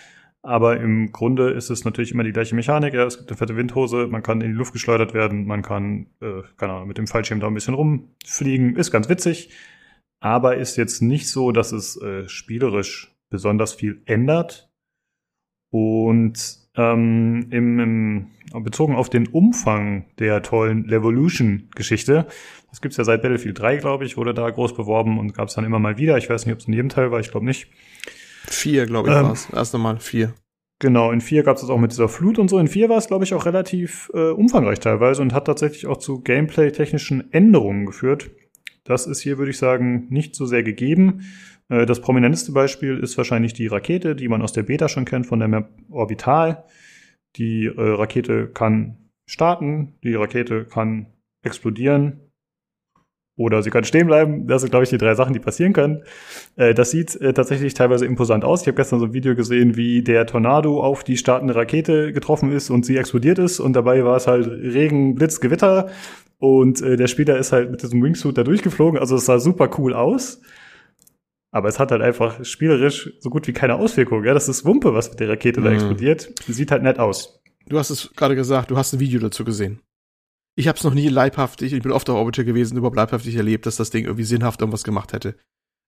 Aber 0.42 0.80
im 0.80 1.12
Grunde 1.12 1.50
ist 1.50 1.70
es 1.70 1.84
natürlich 1.84 2.12
immer 2.12 2.24
die 2.24 2.32
gleiche 2.32 2.54
Mechanik. 2.54 2.94
Ja, 2.94 3.04
es 3.04 3.18
gibt 3.18 3.30
eine 3.30 3.36
fette 3.36 3.56
Windhose, 3.56 4.06
man 4.08 4.22
kann 4.22 4.40
in 4.40 4.52
die 4.52 4.56
Luft 4.56 4.72
geschleudert 4.72 5.14
werden, 5.14 5.46
man 5.46 5.62
kann, 5.62 6.06
äh, 6.20 6.42
keine 6.56 6.72
Ahnung, 6.72 6.88
mit 6.88 6.98
dem 6.98 7.06
Fallschirm 7.06 7.38
da 7.38 7.46
ein 7.46 7.54
bisschen 7.54 7.74
rumfliegen. 7.74 8.76
Ist 8.76 8.90
ganz 8.90 9.08
witzig, 9.08 9.50
aber 10.20 10.56
ist 10.56 10.76
jetzt 10.76 11.00
nicht 11.02 11.28
so, 11.28 11.52
dass 11.52 11.72
es 11.72 12.00
äh, 12.00 12.28
spielerisch 12.28 13.14
besonders 13.30 13.74
viel 13.74 14.02
ändert. 14.06 14.67
Und 15.70 16.58
ähm, 16.76 17.46
im, 17.50 17.78
im, 17.80 18.26
bezogen 18.62 18.94
auf 18.94 19.10
den 19.10 19.26
Umfang 19.26 20.06
der 20.18 20.42
tollen 20.42 20.84
Levolution-Geschichte. 20.84 22.26
Das 22.70 22.80
gibt's 22.80 22.96
ja 22.96 23.04
seit 23.04 23.22
Battlefield 23.22 23.58
3, 23.58 23.76
glaube 23.78 24.04
ich, 24.04 24.16
wurde 24.16 24.32
da 24.32 24.48
groß 24.48 24.74
beworben 24.74 25.18
und 25.18 25.34
gab's 25.34 25.54
dann 25.54 25.64
immer 25.64 25.78
mal 25.78 25.98
wieder. 25.98 26.16
Ich 26.16 26.30
weiß 26.30 26.46
nicht, 26.46 26.54
ob 26.54 26.60
es 26.60 26.66
in 26.66 26.74
jedem 26.74 26.88
Teil 26.88 27.10
war, 27.10 27.20
ich 27.20 27.30
glaube 27.30 27.46
nicht. 27.46 27.68
Vier, 28.46 28.86
glaube 28.86 29.10
ich, 29.10 29.16
ähm, 29.16 29.24
war's. 29.24 29.48
Erst 29.52 29.74
einmal 29.74 29.98
vier. 29.98 30.34
Genau, 30.78 31.10
in 31.10 31.20
vier 31.20 31.42
gab's 31.42 31.60
das 31.60 31.70
auch 31.70 31.78
mit 31.78 31.90
dieser 31.90 32.08
Flut 32.08 32.38
und 32.38 32.48
so. 32.48 32.58
In 32.58 32.68
vier 32.68 32.88
war 32.88 32.98
es, 32.98 33.08
glaube 33.08 33.24
ich, 33.24 33.34
auch 33.34 33.46
relativ 33.46 34.10
äh, 34.14 34.30
umfangreich 34.30 34.78
teilweise 34.78 35.22
und 35.22 35.34
hat 35.34 35.46
tatsächlich 35.46 35.86
auch 35.86 35.96
zu 35.96 36.20
Gameplay-technischen 36.20 37.32
Änderungen 37.32 37.86
geführt. 37.86 38.30
Das 38.84 39.06
ist 39.06 39.20
hier, 39.20 39.38
würde 39.38 39.50
ich 39.50 39.58
sagen, 39.58 40.06
nicht 40.08 40.36
so 40.36 40.46
sehr 40.46 40.62
gegeben. 40.62 41.22
Äh, 41.68 41.86
das 41.86 42.00
prominenteste 42.00 42.52
Beispiel 42.52 42.98
ist 42.98 43.16
wahrscheinlich 43.16 43.52
die 43.52 43.66
Rakete, 43.66 44.14
die 44.16 44.28
man 44.28 44.42
aus 44.42 44.52
der 44.52 44.62
Beta 44.62 44.88
schon 44.88 45.04
kennt, 45.04 45.26
von 45.26 45.38
der 45.38 45.48
Map 45.48 45.70
Orbital. 45.90 46.64
Die 47.36 47.66
äh, 47.66 47.72
Rakete 47.76 48.48
kann 48.48 49.10
starten, 49.26 49.94
die 50.02 50.14
Rakete 50.14 50.64
kann 50.64 51.06
explodieren 51.42 52.28
oder 53.38 53.62
sie 53.62 53.70
kann 53.70 53.84
stehen 53.84 54.08
bleiben. 54.08 54.48
Das 54.48 54.62
sind, 54.62 54.70
glaube 54.70 54.82
ich, 54.82 54.90
die 54.90 54.98
drei 54.98 55.14
Sachen, 55.14 55.32
die 55.32 55.38
passieren 55.38 55.72
können. 55.72 56.02
Äh, 56.56 56.74
das 56.74 56.90
sieht 56.90 57.14
äh, 57.20 57.32
tatsächlich 57.32 57.72
teilweise 57.72 58.04
imposant 58.04 58.44
aus. 58.44 58.62
Ich 58.62 58.66
habe 58.66 58.76
gestern 58.76 58.98
so 58.98 59.06
ein 59.06 59.12
Video 59.12 59.36
gesehen, 59.36 59.76
wie 59.76 60.02
der 60.02 60.26
Tornado 60.26 60.82
auf 60.82 61.04
die 61.04 61.16
startende 61.16 61.54
Rakete 61.54 62.12
getroffen 62.12 62.50
ist 62.50 62.68
und 62.68 62.84
sie 62.84 62.96
explodiert 62.96 63.38
ist. 63.38 63.60
Und 63.60 63.74
dabei 63.74 64.04
war 64.04 64.16
es 64.16 64.26
halt 64.26 64.48
Regen, 64.48 65.14
Blitz, 65.14 65.40
Gewitter. 65.40 65.88
Und 66.38 66.82
äh, 66.82 66.96
der 66.96 67.06
Spieler 67.06 67.38
ist 67.38 67.52
halt 67.52 67.70
mit 67.70 67.82
diesem 67.82 68.02
Wingsuit 68.02 68.36
da 68.36 68.42
durchgeflogen. 68.42 68.98
Also 68.98 69.16
es 69.16 69.26
sah 69.26 69.38
super 69.38 69.70
cool 69.78 69.94
aus. 69.94 70.40
Aber 71.50 71.68
es 71.68 71.78
hat 71.78 71.90
halt 71.90 72.02
einfach 72.02 72.44
spielerisch 72.44 73.10
so 73.20 73.30
gut 73.30 73.46
wie 73.46 73.52
keine 73.52 73.76
Auswirkung. 73.76 74.24
Ja, 74.24 74.34
das 74.34 74.48
ist 74.48 74.64
Wumpe, 74.64 74.92
was 74.94 75.10
mit 75.10 75.20
der 75.20 75.30
Rakete 75.30 75.60
da 75.62 75.68
Mhm. 75.70 75.74
explodiert. 75.76 76.30
Sieht 76.46 76.70
halt 76.70 76.82
nett 76.82 76.98
aus. 76.98 77.40
Du 77.66 77.78
hast 77.78 77.90
es 77.90 78.10
gerade 78.16 78.34
gesagt, 78.34 78.70
du 78.70 78.76
hast 78.76 78.92
ein 78.92 79.00
Video 79.00 79.18
dazu 79.20 79.44
gesehen. 79.44 79.80
Ich 80.56 80.68
habe 80.68 80.76
es 80.76 80.84
noch 80.84 80.94
nie 80.94 81.08
leibhaftig, 81.08 81.72
ich 81.72 81.82
bin 81.82 81.92
oft 81.92 82.10
auf 82.10 82.16
Orbiter 82.16 82.44
gewesen, 82.44 82.76
überhaupt 82.76 82.96
leibhaftig 82.96 83.36
erlebt, 83.36 83.64
dass 83.66 83.76
das 83.76 83.90
Ding 83.90 84.04
irgendwie 84.04 84.24
sinnhaft 84.24 84.60
irgendwas 84.60 84.84
gemacht 84.84 85.12
hätte. 85.12 85.36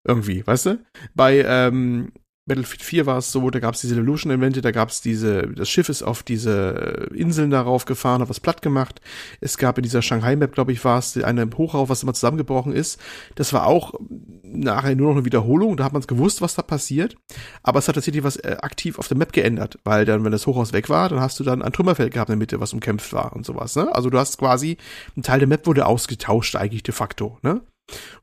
Irgendwie, 0.07 0.47
weißt 0.47 0.67
du? 0.67 0.85
Bei 1.15 1.43
ähm, 1.45 2.13
Battlefield 2.51 2.83
4 2.83 3.07
war 3.07 3.19
es 3.19 3.31
so, 3.31 3.49
da 3.49 3.61
gab 3.61 3.77
es 3.77 3.81
diese 3.81 3.95
Illusion-Evente, 3.95 4.61
da 4.61 4.73
gab 4.73 4.89
es 4.89 5.01
diese, 5.01 5.47
das 5.47 5.71
Schiff 5.71 5.89
ist 5.89 6.03
auf 6.03 6.25
diese 6.25 7.09
äh, 7.13 7.17
Inseln 7.17 7.53
darauf 7.53 7.85
gefahren, 7.85 8.21
hat 8.23 8.29
was 8.29 8.41
platt 8.41 8.61
gemacht. 8.61 9.01
Es 9.41 9.57
gab 9.57 9.79
in 9.79 9.83
dieser 9.85 10.03
Shanghai-Map, 10.03 10.53
glaube 10.53 10.73
ich, 10.73 10.85
war 10.85 10.99
es 10.99 11.17
eine 11.17 11.49
Hochrauf, 11.57 11.91
was 11.91 12.03
immer 12.03 12.13
zusammengebrochen 12.13 12.73
ist. 12.73 13.01
Das 13.37 13.53
war 13.53 13.69
auch 13.69 13.95
nachher 14.43 14.97
nur 14.97 15.11
noch 15.11 15.19
eine 15.19 15.25
Wiederholung, 15.25 15.77
da 15.77 15.85
hat 15.85 15.93
man 15.93 16.01
es 16.01 16.09
gewusst, 16.09 16.43
was 16.43 16.57
da 16.57 16.63
passiert. 16.63 17.15
Aber 17.63 17.79
es 17.79 17.87
hat 17.87 17.95
tatsächlich 17.95 18.25
was 18.25 18.35
äh, 18.35 18.57
aktiv 18.61 18.99
auf 18.99 19.07
der 19.07 19.17
Map 19.17 19.33
geändert, 19.33 19.79
weil 19.85 20.05
dann, 20.05 20.25
wenn 20.25 20.33
das 20.33 20.49
Hochhaus 20.49 20.73
weg 20.73 20.89
war, 20.89 21.09
dann 21.09 21.21
hast 21.21 21.39
du 21.39 21.45
dann 21.45 21.63
ein 21.63 21.73
Trümmerfeld 21.73 22.13
gehabt 22.13 22.31
in 22.31 22.33
der 22.33 22.39
Mitte, 22.39 22.59
was 22.59 22.73
umkämpft 22.73 23.13
war 23.13 23.37
und 23.37 23.47
sowas. 23.47 23.77
Ne? 23.77 23.95
Also 23.95 24.11
du 24.11 24.19
hast 24.19 24.39
quasi, 24.39 24.77
ein 25.17 25.23
Teil 25.23 25.39
der 25.39 25.47
Map 25.47 25.69
wurde 25.69 25.87
ausgetauscht 25.87 26.57
eigentlich 26.57 26.83
de 26.83 26.93
facto. 26.93 27.39
Ne? 27.43 27.61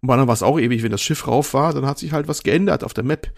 Und 0.02 0.08
bei 0.08 0.14
anderen 0.14 0.28
war 0.28 0.34
es 0.34 0.44
auch 0.44 0.60
ewig, 0.60 0.84
wenn 0.84 0.92
das 0.92 1.02
Schiff 1.02 1.28
rauf 1.28 1.54
war, 1.54 1.74
dann 1.74 1.86
hat 1.86 2.00
sich 2.00 2.12
halt 2.14 2.28
was 2.28 2.44
geändert 2.44 2.84
auf 2.84 2.94
der 2.94 3.04
Map. 3.04 3.32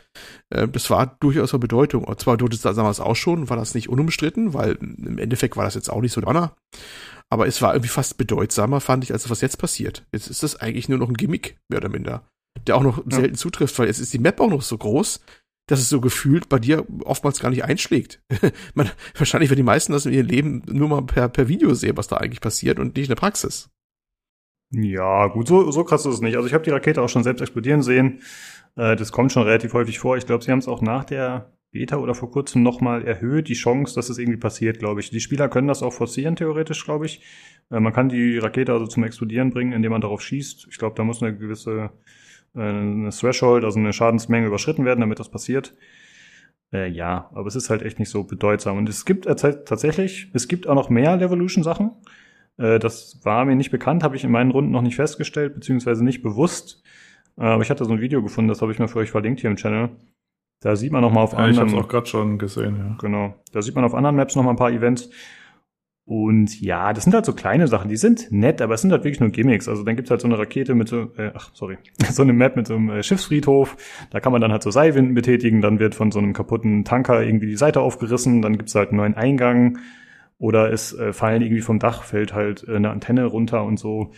Äh, 0.50 0.68
das 0.68 0.90
war 0.90 1.18
durchaus 1.20 1.52
von 1.52 1.60
Bedeutung. 1.60 2.04
Und 2.04 2.20
zwar 2.20 2.38
tut 2.38 2.54
es 2.54 2.62
da 2.62 2.74
damals 2.74 3.00
auch 3.00 3.16
schon, 3.16 3.50
war 3.50 3.58
das 3.58 3.74
nicht 3.76 3.90
unumstritten, 3.90 4.54
weil 4.54 4.74
im 4.82 5.18
Endeffekt 5.18 5.58
war 5.58 5.66
das 5.66 5.76
jetzt 5.76 5.90
auch 5.90 6.02
nicht 6.02 6.14
so 6.14 6.22
Donner. 6.22 6.56
Aber 7.30 7.48
es 7.48 7.62
war 7.62 7.74
irgendwie 7.74 7.90
fast 7.90 8.18
bedeutsamer, 8.18 8.82
fand 8.82 9.04
ich, 9.04 9.14
als 9.14 9.30
was 9.30 9.42
jetzt 9.42 9.58
passiert. 9.58 10.06
Jetzt 10.12 10.30
ist 10.30 10.42
das 10.44 10.56
eigentlich 10.56 10.90
nur 10.90 10.98
noch 10.98 11.10
ein 11.10 11.18
Gimmick, 11.18 11.58
mehr 11.70 11.80
oder 11.80 11.90
minder. 11.90 12.24
Der 12.66 12.76
auch 12.76 12.84
noch 12.84 12.98
Ja. 13.10 13.18
selten 13.18 13.36
zutrifft, 13.36 13.78
weil 13.78 13.88
jetzt 13.88 14.00
ist 14.00 14.14
die 14.14 14.20
Map 14.20 14.40
auch 14.42 14.50
noch 14.50 14.64
so 14.64 14.78
groß, 14.78 15.20
dass 15.68 15.80
es 15.80 15.90
so 15.90 16.02
gefühlt 16.02 16.50
bei 16.50 16.58
dir 16.58 16.86
oftmals 17.04 17.40
gar 17.40 17.52
nicht 17.52 17.64
einschlägt. 17.64 18.22
Man, 18.74 18.90
wahrscheinlich, 19.16 19.52
wenn 19.52 19.58
die 19.58 19.64
meisten 19.64 19.92
das 19.92 20.08
in 20.08 20.14
ihrem 20.14 20.26
Leben 20.26 20.64
nur 20.66 20.90
mal 20.90 21.04
per, 21.04 21.30
per 21.30 21.48
Video 21.48 21.76
sehen, 21.76 21.96
was 21.98 22.08
da 22.08 22.18
eigentlich 22.18 22.42
passiert 22.42 22.80
und 22.80 22.96
nicht 22.96 23.06
in 23.06 23.10
der 23.10 23.16
Praxis. 23.16 23.70
Ja, 24.72 25.28
gut, 25.28 25.48
so, 25.48 25.72
so 25.72 25.84
krass 25.84 26.06
ist 26.06 26.16
es 26.16 26.22
nicht. 26.22 26.36
Also 26.36 26.48
ich 26.48 26.54
habe 26.54 26.64
die 26.64 26.70
Rakete 26.70 27.02
auch 27.02 27.10
schon 27.10 27.24
selbst 27.24 27.42
explodieren 27.42 27.82
sehen. 27.82 28.22
Äh, 28.76 28.96
das 28.96 29.12
kommt 29.12 29.32
schon 29.32 29.44
relativ 29.44 29.74
häufig 29.74 30.00
vor. 30.00 30.18
Ich 30.18 30.26
glaube, 30.26 30.44
sie 30.44 30.52
haben 30.52 30.60
es 30.60 30.68
auch 30.68 30.82
nach 30.82 31.06
der 31.06 31.54
Beta 31.72 31.98
oder 31.98 32.16
vor 32.16 32.32
kurzem 32.32 32.64
nochmal 32.64 33.04
erhöht, 33.06 33.48
die 33.48 33.54
Chance, 33.54 33.96
dass 33.96 34.10
es 34.10 34.18
irgendwie 34.18 34.40
passiert, 34.40 34.80
glaube 34.80 35.00
ich. 35.02 35.10
Die 35.10 35.20
Spieler 35.20 35.50
können 35.50 35.68
das 35.68 35.84
auch 35.84 35.94
forcieren, 35.94 36.36
theoretisch, 36.36 36.84
glaube 36.86 37.08
ich. 37.08 37.24
Äh, 37.72 37.80
man 37.80 37.94
kann 37.94 38.10
die 38.10 38.38
Rakete 38.38 38.74
also 38.74 38.86
zum 38.88 39.04
Explodieren 39.04 39.50
bringen, 39.52 39.74
indem 39.74 39.92
man 39.92 40.02
darauf 40.02 40.22
schießt. 40.22 40.68
Ich 40.70 40.78
glaube, 40.78 40.96
da 40.96 41.04
muss 41.04 41.22
eine 41.24 41.36
gewisse 41.36 41.92
äh, 42.56 42.60
eine 42.60 43.10
Threshold, 43.10 43.64
also 43.64 43.80
eine 43.80 43.94
Schadensmenge 43.94 44.48
überschritten 44.48 44.86
werden, 44.86 45.02
damit 45.02 45.20
das 45.20 45.30
passiert. 45.30 45.76
Äh, 46.72 46.90
ja, 46.90 47.30
aber 47.34 47.48
es 47.48 47.56
ist 47.56 47.70
halt 47.70 47.82
echt 47.82 48.00
nicht 48.00 48.10
so 48.10 48.24
bedeutsam. 48.24 48.78
Und 48.78 48.90
es 48.90 49.06
gibt 49.06 49.26
tatsächlich, 49.26 50.30
es 50.34 50.48
gibt 50.48 50.68
auch 50.68 50.76
noch 50.76 50.90
mehr 50.90 51.18
Levolution-Sachen. 51.18 51.92
Äh, 52.60 52.78
das 52.78 53.20
war 53.24 53.46
mir 53.46 53.56
nicht 53.56 53.72
bekannt, 53.72 54.04
habe 54.04 54.16
ich 54.16 54.24
in 54.24 54.32
meinen 54.32 54.52
Runden 54.52 54.72
noch 54.72 54.82
nicht 54.82 54.96
festgestellt, 54.96 55.56
beziehungsweise 55.56 56.04
nicht 56.04 56.22
bewusst. 56.22 56.84
Äh, 57.38 57.44
aber 57.44 57.64
ich 57.64 57.70
hatte 57.70 57.86
so 57.86 57.94
ein 57.94 58.02
Video 58.02 58.22
gefunden, 58.22 58.50
das 58.50 58.62
habe 58.62 58.72
ich 58.72 58.80
mal 58.80 58.88
für 58.88 59.00
euch 59.00 59.12
verlinkt 59.12 59.40
hier 59.40 59.50
im 59.50 59.56
Channel. 59.56 59.90
Da 60.62 60.76
sieht 60.76 60.92
man 60.92 61.02
noch 61.02 61.12
mal 61.12 61.22
auf 61.22 61.32
Ja, 61.32 61.40
ich 61.40 61.44
habe 61.44 61.52
es 61.52 61.60
anderen, 61.60 61.86
auch 61.86 61.88
gerade 61.88 62.06
schon 62.06 62.38
gesehen, 62.38 62.76
ja. 62.78 62.98
genau, 63.00 63.34
da 63.54 63.62
sieht 63.62 63.76
man 63.76 63.86
auf 63.86 63.96
anderen 63.96 64.18
Maps 64.18 64.36
noch 64.36 64.44
mal 64.44 64.52
ein 64.52 64.58
paar 64.58 64.72
Events. 64.72 65.10
Und 66.04 66.60
ja, 66.60 66.92
das 66.92 67.04
sind 67.04 67.14
halt 67.14 67.24
so 67.24 67.34
kleine 67.34 67.68
Sachen, 67.68 67.88
die 67.88 67.96
sind 67.96 68.32
nett, 68.32 68.64
aber 68.64 68.74
es 68.74 68.82
sind 68.82 68.92
halt 68.92 69.04
wirklich 69.04 69.20
nur 69.20 69.30
Gimmicks. 69.30 69.70
Also 69.70 69.84
dann 69.84 69.96
gibt's 69.96 70.10
halt 70.10 70.22
so 70.22 70.28
eine 70.28 70.40
Rakete 70.40 70.74
mit 70.74 70.90
so, 70.90 71.12
äh, 71.16 71.32
ach 71.36 71.52
sorry, 71.54 71.78
so 72.10 72.24
eine 72.24 72.34
Map 72.34 72.56
mit 72.56 72.66
so 72.66 72.76
einem 72.76 72.90
äh, 72.90 73.04
Schiffsfriedhof. 73.04 73.78
Da 74.10 74.20
kann 74.20 74.32
man 74.32 74.42
dann 74.42 74.52
halt 74.52 74.64
so 74.64 74.72
Seilwinden 74.72 75.14
betätigen, 75.14 75.62
dann 75.62 75.78
wird 75.78 75.94
von 75.94 76.12
so 76.12 76.18
einem 76.18 76.34
kaputten 76.34 76.84
Tanker 76.84 77.22
irgendwie 77.22 77.46
die 77.46 77.56
Seite 77.56 77.82
aufgerissen, 77.82 78.42
dann 78.42 78.58
gibt's 78.58 78.74
halt 78.74 78.90
einen 78.90 78.98
neuen 78.98 79.14
Eingang. 79.14 79.78
Oder 80.40 80.72
es 80.72 80.98
äh, 80.98 81.12
fallen 81.14 81.42
irgendwie 81.42 81.62
vom 81.62 81.80
Dach, 81.80 82.04
fällt 82.04 82.34
halt 82.34 82.66
äh, 82.68 82.76
eine 82.76 82.90
Antenne 82.90 83.26
runter 83.26 83.64
und 83.66 83.78
so. 83.78 84.14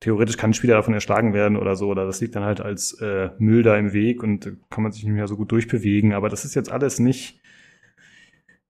Theoretisch 0.00 0.36
kann 0.36 0.50
ein 0.50 0.54
Spieler 0.54 0.74
davon 0.76 0.94
erschlagen 0.94 1.34
werden 1.34 1.56
oder 1.56 1.76
so. 1.76 1.88
Oder 1.88 2.06
das 2.06 2.20
liegt 2.20 2.34
dann 2.34 2.42
halt 2.42 2.60
als 2.60 2.94
äh, 3.00 3.30
Müll 3.38 3.62
da 3.62 3.76
im 3.76 3.92
Weg 3.92 4.22
und 4.22 4.46
äh, 4.46 4.56
kann 4.70 4.82
man 4.82 4.92
sich 4.92 5.04
nicht 5.04 5.12
mehr 5.12 5.28
so 5.28 5.36
gut 5.36 5.52
durchbewegen. 5.52 6.14
Aber 6.14 6.30
das 6.30 6.46
ist 6.46 6.54
jetzt 6.54 6.72
alles 6.72 6.98
nicht, 6.98 7.40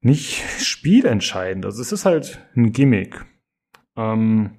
nicht 0.01 0.43
spielentscheidend. 0.61 1.65
Also 1.65 1.81
es 1.81 1.93
ist 1.93 2.05
halt 2.05 2.41
ein 2.57 2.73
Gimmick. 2.73 3.25
Ähm, 3.97 4.51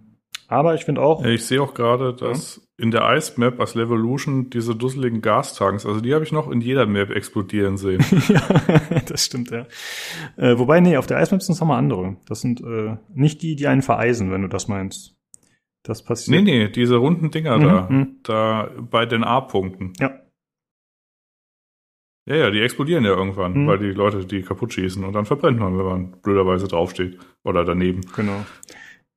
aber 0.47 0.75
ich 0.75 0.85
finde 0.85 1.01
auch, 1.01 1.23
Ja, 1.23 1.29
Ich 1.29 1.45
sehe 1.45 1.61
auch 1.61 1.73
gerade, 1.73 2.13
dass 2.13 2.62
in 2.77 2.89
der 2.91 3.07
Ice 3.15 3.33
Map 3.39 3.59
als 3.59 3.75
Levolution 3.75 4.49
diese 4.49 4.75
dusseligen 4.75 5.21
Gastanks, 5.21 5.85
also 5.85 6.01
die 6.01 6.13
habe 6.13 6.23
ich 6.23 6.31
noch 6.31 6.49
in 6.49 6.59
jeder 6.59 6.85
Map 6.87 7.11
explodieren 7.11 7.77
sehen. 7.77 8.03
ja, 8.27 8.41
das 9.07 9.25
stimmt, 9.25 9.51
ja. 9.51 9.67
Äh, 10.37 10.57
wobei, 10.57 10.79
nee, 10.79 10.97
auf 10.97 11.05
der 11.05 11.17
Eismap 11.17 11.41
sind 11.43 11.53
es 11.53 11.59
nochmal 11.59 11.77
andere. 11.77 12.17
Das 12.27 12.41
sind 12.41 12.61
äh, 12.61 12.97
nicht 13.13 13.41
die, 13.43 13.55
die 13.55 13.67
einen 13.67 13.83
vereisen, 13.83 14.31
wenn 14.31 14.41
du 14.41 14.47
das 14.47 14.67
meinst. 14.67 15.15
Das 15.83 16.01
nee, 16.01 16.07
passiert. 16.07 16.43
nee, 16.45 16.69
diese 16.69 16.95
runden 16.95 17.29
Dinger 17.29 17.57
Mhm, 17.57 17.63
da, 17.63 17.87
mhm. 17.89 18.15
da 18.23 18.71
bei 18.89 19.05
den 19.05 19.23
A-Punkten. 19.23 19.93
Ja. 19.99 20.19
Ja, 22.25 22.35
ja, 22.37 22.51
die 22.51 22.61
explodieren 22.61 23.03
ja 23.03 23.11
irgendwann, 23.11 23.53
Mhm. 23.53 23.67
weil 23.67 23.79
die 23.79 23.91
Leute 23.91 24.25
die 24.25 24.41
kaputt 24.43 24.73
schießen 24.73 25.03
und 25.03 25.11
dann 25.13 25.25
verbrennt 25.25 25.59
man, 25.59 25.77
wenn 25.77 25.85
man 25.85 26.11
blöderweise 26.21 26.69
draufsteht 26.69 27.19
oder 27.43 27.65
daneben. 27.65 28.01
Genau. 28.15 28.45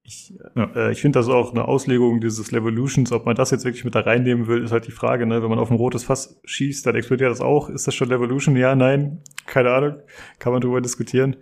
Ich, 0.07 0.33
Ja. 0.55 0.65
äh, 0.76 0.93
ich 0.93 1.01
finde 1.01 1.18
das 1.18 1.28
auch 1.28 1.51
eine 1.51 1.67
Auslegung 1.67 2.20
dieses 2.20 2.52
Levolutions. 2.52 3.10
Ob 3.10 3.26
man 3.26 3.35
das 3.35 3.51
jetzt 3.51 3.65
wirklich 3.65 3.85
mit 3.85 3.94
da 3.97 4.01
reinnehmen 4.01 4.47
will, 4.47 4.62
ist 4.62 4.70
halt 4.70 4.86
die 4.86 4.93
Frage. 4.93 5.26
Ne? 5.26 5.43
Wenn 5.43 5.51
man 5.51 5.59
auf 5.59 5.70
ein 5.70 5.76
rotes 5.76 6.05
Fass 6.05 6.41
schießt, 6.44 6.86
dann 6.86 6.94
explodiert 6.94 7.31
das 7.31 7.41
auch. 7.41 7.68
Ist 7.68 7.86
das 7.89 7.94
schon 7.94 8.09
Levolution? 8.09 8.57
Ja, 8.57 8.75
nein, 8.76 9.20
keine 9.47 9.73
Ahnung. 9.73 9.97
Kann 10.39 10.52
man 10.52 10.60
drüber 10.62 10.81
diskutieren. 10.81 11.36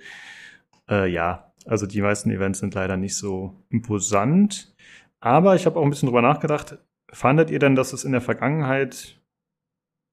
Äh, 0.88 1.10
ja, 1.12 1.52
also 1.66 1.86
die 1.86 2.00
meisten 2.00 2.30
Events 2.30 2.60
sind 2.60 2.74
leider 2.74 2.96
nicht 2.96 3.16
so 3.16 3.54
imposant. 3.68 4.74
Aber 5.20 5.54
ich 5.56 5.66
habe 5.66 5.78
auch 5.78 5.84
ein 5.84 5.90
bisschen 5.90 6.06
drüber 6.08 6.22
nachgedacht. 6.22 6.78
Fandet 7.12 7.50
ihr 7.50 7.58
denn, 7.58 7.74
dass 7.76 7.92
es 7.92 8.04
in 8.04 8.12
der 8.12 8.20
Vergangenheit 8.22 9.20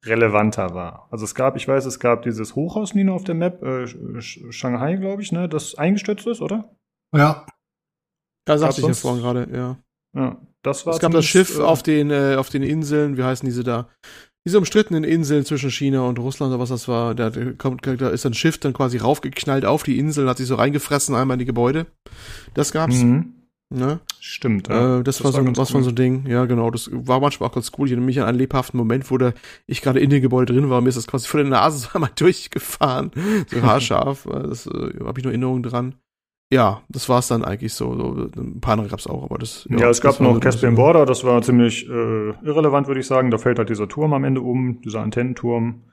relevanter 0.06 0.74
war? 0.74 1.08
Also 1.12 1.26
es 1.26 1.36
gab, 1.36 1.56
ich 1.56 1.68
weiß, 1.68 1.86
es 1.86 2.00
gab 2.00 2.24
dieses 2.24 2.56
Hochhaus, 2.56 2.96
Nino, 2.96 3.16
auf 3.16 3.24
der 3.24 3.36
Map, 3.36 3.64
äh, 3.64 3.88
Shanghai, 4.22 4.96
glaube 4.98 5.22
ich, 5.22 5.32
ne, 5.32 5.48
das 5.48 5.76
eingestürzt 5.76 6.28
ist, 6.28 6.42
oder? 6.42 6.76
Ja, 7.16 7.46
Da 8.52 8.58
sagte 8.58 8.82
ich 8.82 8.88
ja 8.88 8.94
vorhin 8.94 9.22
gerade, 9.22 9.48
ja. 9.54 9.78
Ja, 10.14 10.38
das 10.62 10.86
war 10.86 10.94
Es 10.94 11.00
gab 11.00 11.14
das 11.14 11.26
Schiff 11.26 11.58
äh, 11.58 11.62
auf 11.62 11.84
den, 11.84 12.12
äh, 12.12 12.36
auf 12.38 12.50
den 12.50 12.64
Inseln, 12.64 13.18
wie 13.18 13.24
heißen 13.24 13.48
diese 13.48 13.64
da? 13.64 13.88
Diese 14.46 14.58
umstrittenen 14.58 15.04
Inseln 15.04 15.46
zwischen 15.46 15.70
China 15.70 16.02
und 16.02 16.20
Russland 16.20 16.52
oder 16.52 16.60
was 16.60 16.70
das 16.70 16.88
war. 16.88 17.16
Da, 17.16 17.32
kommt, 17.58 17.86
da 17.86 18.10
ist 18.10 18.26
ein 18.26 18.34
Schiff 18.34 18.58
dann 18.58 18.74
quasi 18.74 18.98
raufgeknallt 18.98 19.66
auf 19.66 19.84
die 19.84 20.00
Insel, 20.00 20.28
hat 20.28 20.38
sich 20.38 20.48
so 20.48 20.56
reingefressen 20.56 21.16
einmal 21.16 21.36
in 21.36 21.40
die 21.40 21.46
Gebäude. 21.46 21.86
Das 22.56 22.72
gab's. 22.72 22.96
Mhm. 22.96 23.36
Ne? 23.74 24.02
Stimmt. 24.20 24.68
Ja. 24.68 25.00
Äh, 25.00 25.04
das, 25.04 25.24
war 25.24 25.32
so 25.32 25.38
ein, 25.38 25.46
ganz 25.46 25.58
was 25.58 25.70
cool. 25.70 25.76
von 25.76 25.84
so 25.84 25.90
ein 25.92 25.96
Ding. 25.96 26.26
Ja, 26.28 26.44
genau. 26.46 26.72
Das 26.72 26.90
war 26.92 27.22
manchmal 27.22 27.50
auch 27.50 27.54
ganz 27.54 27.72
cool. 27.78 27.88
Ich 27.88 27.94
erinnere 27.94 28.06
mich 28.06 28.20
an 28.20 28.28
einen 28.28 28.38
lebhaften 28.38 28.78
Moment, 28.78 29.10
wo 29.10 29.18
da 29.18 29.32
ich 29.66 29.82
gerade 29.82 30.02
in 30.02 30.10
dem 30.10 30.22
Gebäude 30.22 30.54
drin 30.54 30.70
war. 30.70 30.82
Mir 30.82 30.90
ist 30.90 30.98
das 30.98 31.08
quasi 31.08 31.28
vor 31.28 31.40
der 31.40 31.50
Nase 31.50 31.78
so 31.78 31.90
einmal 31.94 32.12
durchgefahren. 32.16 33.12
So 33.48 33.62
haarscharf. 33.62 34.28
Das 34.30 34.66
äh, 34.66 35.00
habe 35.06 35.20
ich 35.20 35.24
nur 35.24 35.32
Erinnerungen 35.32 35.64
dran. 35.64 35.96
Ja, 36.52 36.82
das 36.90 37.08
war's 37.08 37.30
dann 37.30 37.46
eigentlich 37.46 37.74
so. 37.74 37.96
so 37.96 38.28
ein 38.42 38.60
paar 38.60 38.74
andere 38.74 38.90
gab's 38.90 39.08
auch, 39.08 39.24
aber 39.24 39.38
das. 39.38 39.66
Ja, 39.70 39.90
es 39.90 40.02
gab 40.02 40.20
noch 40.20 40.34
so- 40.34 40.40
Caspian 40.42 40.76
Border, 40.76 41.06
das 41.06 41.24
war 41.24 41.42
ziemlich 41.42 41.88
äh, 41.88 42.30
irrelevant, 42.44 42.88
würde 42.88 43.00
ich 43.00 43.08
sagen. 43.08 43.32
Da 43.32 43.38
fällt 43.38 43.58
halt 43.58 43.70
dieser 43.70 43.88
Turm 43.88 44.14
am 44.14 44.24
Ende 44.26 44.42
um, 44.42 44.82
dieser 44.82 45.00
Antennenturm. 45.02 45.84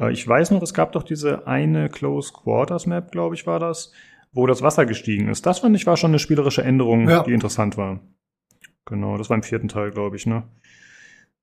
Äh, 0.00 0.10
ich 0.12 0.26
weiß 0.26 0.50
noch, 0.52 0.62
es 0.62 0.72
gab 0.72 0.92
doch 0.92 1.02
diese 1.02 1.46
eine 1.46 1.90
Close 1.90 2.32
Quarters 2.32 2.86
Map, 2.86 3.12
glaube 3.12 3.34
ich, 3.34 3.46
war 3.46 3.58
das, 3.58 3.92
wo 4.32 4.46
das 4.46 4.62
Wasser 4.62 4.86
gestiegen 4.86 5.28
ist. 5.28 5.44
Das 5.44 5.58
fand 5.58 5.76
ich 5.76 5.86
war 5.86 5.98
schon 5.98 6.12
eine 6.12 6.18
spielerische 6.18 6.62
Änderung, 6.62 7.06
Ja. 7.08 7.22
die 7.22 7.32
interessant 7.34 7.76
war. 7.76 8.00
Genau, 8.86 9.18
das 9.18 9.28
war 9.28 9.36
im 9.36 9.42
vierten 9.42 9.68
Teil, 9.68 9.90
glaube 9.90 10.16
ich, 10.16 10.24
ne? 10.26 10.44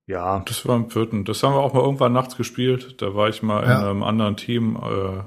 Ja, 0.08 0.40
Das 0.40 0.68
war 0.68 0.76
im 0.76 0.90
vierten. 0.90 1.24
Das 1.24 1.44
haben 1.44 1.54
wir 1.54 1.60
auch 1.60 1.74
mal 1.74 1.84
irgendwann 1.84 2.14
nachts 2.14 2.36
gespielt. 2.36 3.00
Da 3.00 3.14
war 3.14 3.30
ich 3.30 3.44
mal 3.44 3.62
in 3.64 3.70
Ja. 3.70 3.90
einem 3.92 4.02
anderen 4.02 4.36
Team 4.38 4.76
äh, 4.76 5.22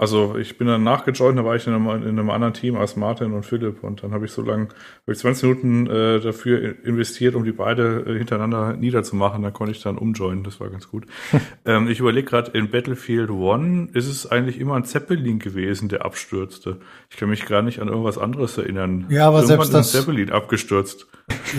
Also 0.00 0.36
ich 0.38 0.56
bin 0.56 0.66
dann 0.66 0.82
nachgejoint, 0.82 1.38
da 1.38 1.44
war 1.44 1.56
ich 1.56 1.66
in 1.66 1.74
einem, 1.74 1.86
in 2.02 2.18
einem 2.18 2.30
anderen 2.30 2.54
Team 2.54 2.74
als 2.76 2.96
Martin 2.96 3.34
und 3.34 3.44
Philipp 3.44 3.84
und 3.84 4.02
dann 4.02 4.12
habe 4.12 4.24
ich 4.24 4.32
so 4.32 4.40
lange, 4.40 4.68
habe 5.02 5.12
ich 5.12 5.18
20 5.18 5.42
Minuten 5.42 5.86
äh, 5.88 6.20
dafür 6.20 6.74
investiert, 6.86 7.34
um 7.34 7.44
die 7.44 7.52
beide 7.52 8.06
äh, 8.06 8.16
hintereinander 8.16 8.78
niederzumachen. 8.78 9.42
Dann 9.42 9.52
konnte 9.52 9.72
ich 9.72 9.82
dann 9.82 9.98
umjoinen, 9.98 10.42
das 10.42 10.58
war 10.58 10.70
ganz 10.70 10.88
gut. 10.88 11.04
ähm, 11.66 11.86
ich 11.86 12.00
überlege 12.00 12.26
gerade, 12.26 12.50
in 12.52 12.70
Battlefield 12.70 13.28
One 13.28 13.88
ist 13.92 14.06
es 14.06 14.26
eigentlich 14.26 14.58
immer 14.58 14.74
ein 14.76 14.84
Zeppelin 14.84 15.38
gewesen, 15.38 15.90
der 15.90 16.06
abstürzte. 16.06 16.78
Ich 17.10 17.18
kann 17.18 17.28
mich 17.28 17.44
gar 17.44 17.60
nicht 17.60 17.80
an 17.80 17.88
irgendwas 17.88 18.16
anderes 18.16 18.56
erinnern. 18.56 19.04
Ja, 19.10 19.28
aber 19.28 19.42
Irgendwann 19.42 19.66
selbst 19.66 19.74
das- 19.74 19.92
Zeppelin 19.92 20.30
abgestürzt. 20.32 21.08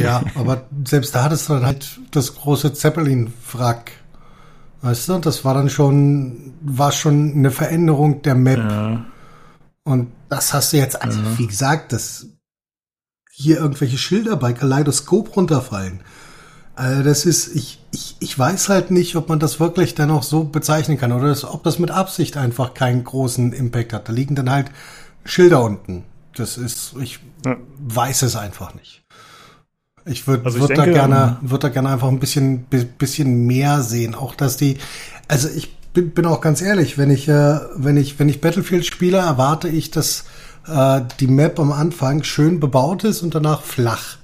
Ja, 0.02 0.24
aber 0.34 0.68
selbst 0.84 1.14
da 1.14 1.26
hattest 1.26 1.48
du 1.48 1.54
dann 1.54 1.66
halt 1.68 2.00
das 2.10 2.36
große 2.36 2.74
Zeppelin-Wrack. 2.74 3.92
Weißt 4.82 5.10
du, 5.10 5.20
das 5.20 5.46
war 5.46 5.54
dann 5.54 5.70
schon, 5.70 6.54
war 6.62 6.92
schon 6.92 7.34
eine 7.34 7.52
Veränderung 7.52 8.22
der 8.24 8.36
Map. 8.36 8.58
Ja. 8.58 9.06
Und 9.84 10.12
das 10.30 10.54
hast 10.54 10.74
du 10.74 10.78
jetzt, 10.78 11.02
also 11.02 11.20
wie 11.38 11.48
gesagt, 11.48 11.94
dass 11.94 12.28
hier 13.32 13.58
irgendwelche 13.60 13.98
Schilder 13.98 14.36
bei 14.36 14.54
Kaleidoskop 14.54 15.36
runterfallen. 15.36 16.02
Also 16.76 17.04
das 17.04 17.26
ist, 17.26 17.56
ich, 17.56 17.84
ich, 17.92 18.16
ich 18.20 18.38
weiß 18.38 18.70
halt 18.70 18.92
nicht, 18.92 19.16
ob 19.16 19.30
man 19.30 19.40
das 19.40 19.60
wirklich 19.60 19.94
dann 19.94 20.10
auch 20.10 20.24
so 20.24 20.46
bezeichnen 20.46 20.98
kann 20.98 21.12
oder 21.12 21.28
das, 21.28 21.44
ob 21.44 21.64
das 21.64 21.80
mit 21.80 21.92
Absicht 21.92 22.38
einfach 22.38 22.74
keinen 22.74 23.04
großen 23.04 23.54
Impact 23.54 23.94
hat. 23.94 24.10
Da 24.10 24.14
liegen 24.14 24.36
dann 24.36 24.50
halt 24.50 24.72
Schilder 25.26 25.64
unten. 25.64 26.04
Das 26.36 26.58
ist, 26.58 26.96
ich 27.02 27.20
Ja. 27.46 27.58
weiß 27.80 28.22
es 28.24 28.36
einfach 28.36 28.74
nicht. 28.74 29.04
Ich 30.06 30.28
würde 30.28 30.46
Also 30.46 30.60
würd 30.60 30.78
da 30.78 30.86
gerne, 30.86 31.38
würde 31.42 31.68
da 31.68 31.70
gerne 31.70 31.90
einfach 31.90 32.08
ein 32.08 32.20
bisschen, 32.20 32.64
bi- 32.64 32.86
bisschen 32.98 33.46
mehr 33.46 33.82
sehen. 33.82 34.16
Auch 34.16 34.34
dass 34.36 34.58
die, 34.58 34.78
also 35.28 35.48
ich 35.56 35.76
bin, 35.94 36.12
bin 36.12 36.26
auch 36.26 36.42
ganz 36.42 36.62
ehrlich, 36.62 36.98
wenn 36.98 37.12
ich, 37.12 37.28
äh, 37.28 37.60
wenn 37.76 37.98
ich, 37.98 38.18
wenn 38.20 38.30
ich 38.30 38.42
Battlefield 38.42 38.86
spiele, 38.86 39.18
erwarte 39.18 39.68
ich, 39.68 39.92
dass 39.92 40.24
äh, 40.68 41.02
die 41.20 41.28
Map 41.28 41.60
am 41.60 41.72
Anfang 41.72 42.24
schön 42.24 42.60
bebaut 42.60 43.04
ist 43.04 43.22
und 43.22 43.36
danach 43.36 43.62
flach. 43.62 44.18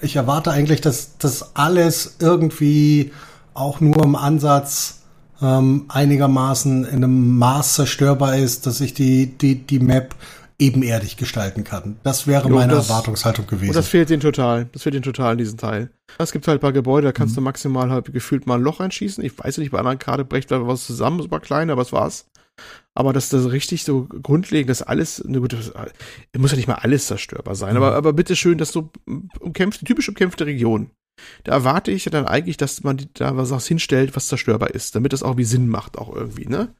Ich 0.00 0.16
erwarte 0.16 0.50
eigentlich, 0.50 0.80
dass 0.80 1.18
das 1.18 1.56
alles 1.56 2.16
irgendwie 2.20 3.12
auch 3.52 3.80
nur 3.80 4.02
im 4.02 4.16
Ansatz 4.16 5.00
ähm, 5.42 5.86
einigermaßen 5.88 6.84
in 6.84 6.96
einem 7.04 7.36
Maß 7.38 7.74
zerstörbar 7.74 8.36
ist, 8.36 8.66
dass 8.66 8.80
ich 8.80 8.94
die, 8.94 9.26
die, 9.26 9.56
die 9.66 9.78
Map 9.80 10.14
ebenerdig 10.60 11.16
gestalten 11.16 11.64
kann. 11.64 11.98
Das 12.02 12.26
wäre 12.26 12.48
Jo, 12.48 12.54
meine 12.54 12.74
das- 12.74 12.88
Erwartungshaltung 12.88 13.46
Und 13.46 13.50
gewesen. 13.50 13.72
das 13.72 13.88
fehlt 13.88 14.10
denen 14.10 14.20
total. 14.20 14.66
Das 14.72 14.82
fehlt 14.82 14.94
denen 14.94 15.02
total 15.02 15.32
in 15.32 15.38
diesem 15.38 15.58
Teil. 15.58 15.90
Es 16.18 16.32
gibt 16.32 16.46
halt 16.46 16.58
ein 16.58 16.60
paar 16.60 16.72
Gebäude, 16.72 17.06
da 17.06 17.10
Mhm. 17.10 17.14
kannst 17.14 17.36
du 17.36 17.40
maximal 17.40 17.90
halt 17.90 18.12
gefühlt 18.12 18.46
mal 18.46 18.56
ein 18.56 18.62
Loch 18.62 18.80
einschießen. 18.80 19.24
Ich 19.24 19.38
weiß 19.38 19.58
nicht, 19.58 19.70
bei 19.72 19.78
anderen 19.78 19.98
Karte 19.98 20.24
brecht 20.24 20.50
da 20.50 20.66
was 20.66 20.86
zusammen, 20.86 21.20
super 21.22 21.40
klein, 21.40 21.70
aber 21.70 21.82
das 21.82 21.92
war's. 21.92 22.26
Aber 22.94 23.12
dass 23.14 23.30
das 23.30 23.50
richtig 23.50 23.84
so 23.84 24.06
grundlegend, 24.22 24.68
dass 24.68 24.82
alles, 24.82 25.24
eine 25.24 25.40
gute, 25.40 25.56
es 25.56 25.72
muss 26.38 26.50
ja 26.50 26.56
nicht 26.58 26.68
mal 26.68 26.74
alles 26.74 27.06
zerstörbar 27.06 27.54
sein, 27.54 27.70
Mhm. 27.70 27.76
aber, 27.82 27.94
aber 27.94 28.12
bitte 28.12 28.36
schön, 28.36 28.58
dass 28.58 28.70
so 28.72 28.90
umkämpfte, 29.40 29.84
typisch 29.86 30.08
umkämpfte 30.08 30.44
Region. 30.46 30.90
Da 31.44 31.52
erwarte 31.52 31.90
ich 31.90 32.04
ja 32.04 32.10
dann 32.10 32.26
eigentlich, 32.26 32.56
dass 32.56 32.82
man 32.82 32.98
da 33.14 33.36
was 33.36 33.66
hinstellt, 33.66 34.14
was 34.16 34.28
zerstörbar 34.28 34.70
ist, 34.70 34.94
damit 34.94 35.12
das 35.12 35.22
auch 35.22 35.36
wie 35.36 35.44
Sinn 35.44 35.68
macht, 35.68 35.98
auch 35.98 36.14
irgendwie, 36.14 36.46
ne? 36.46 36.74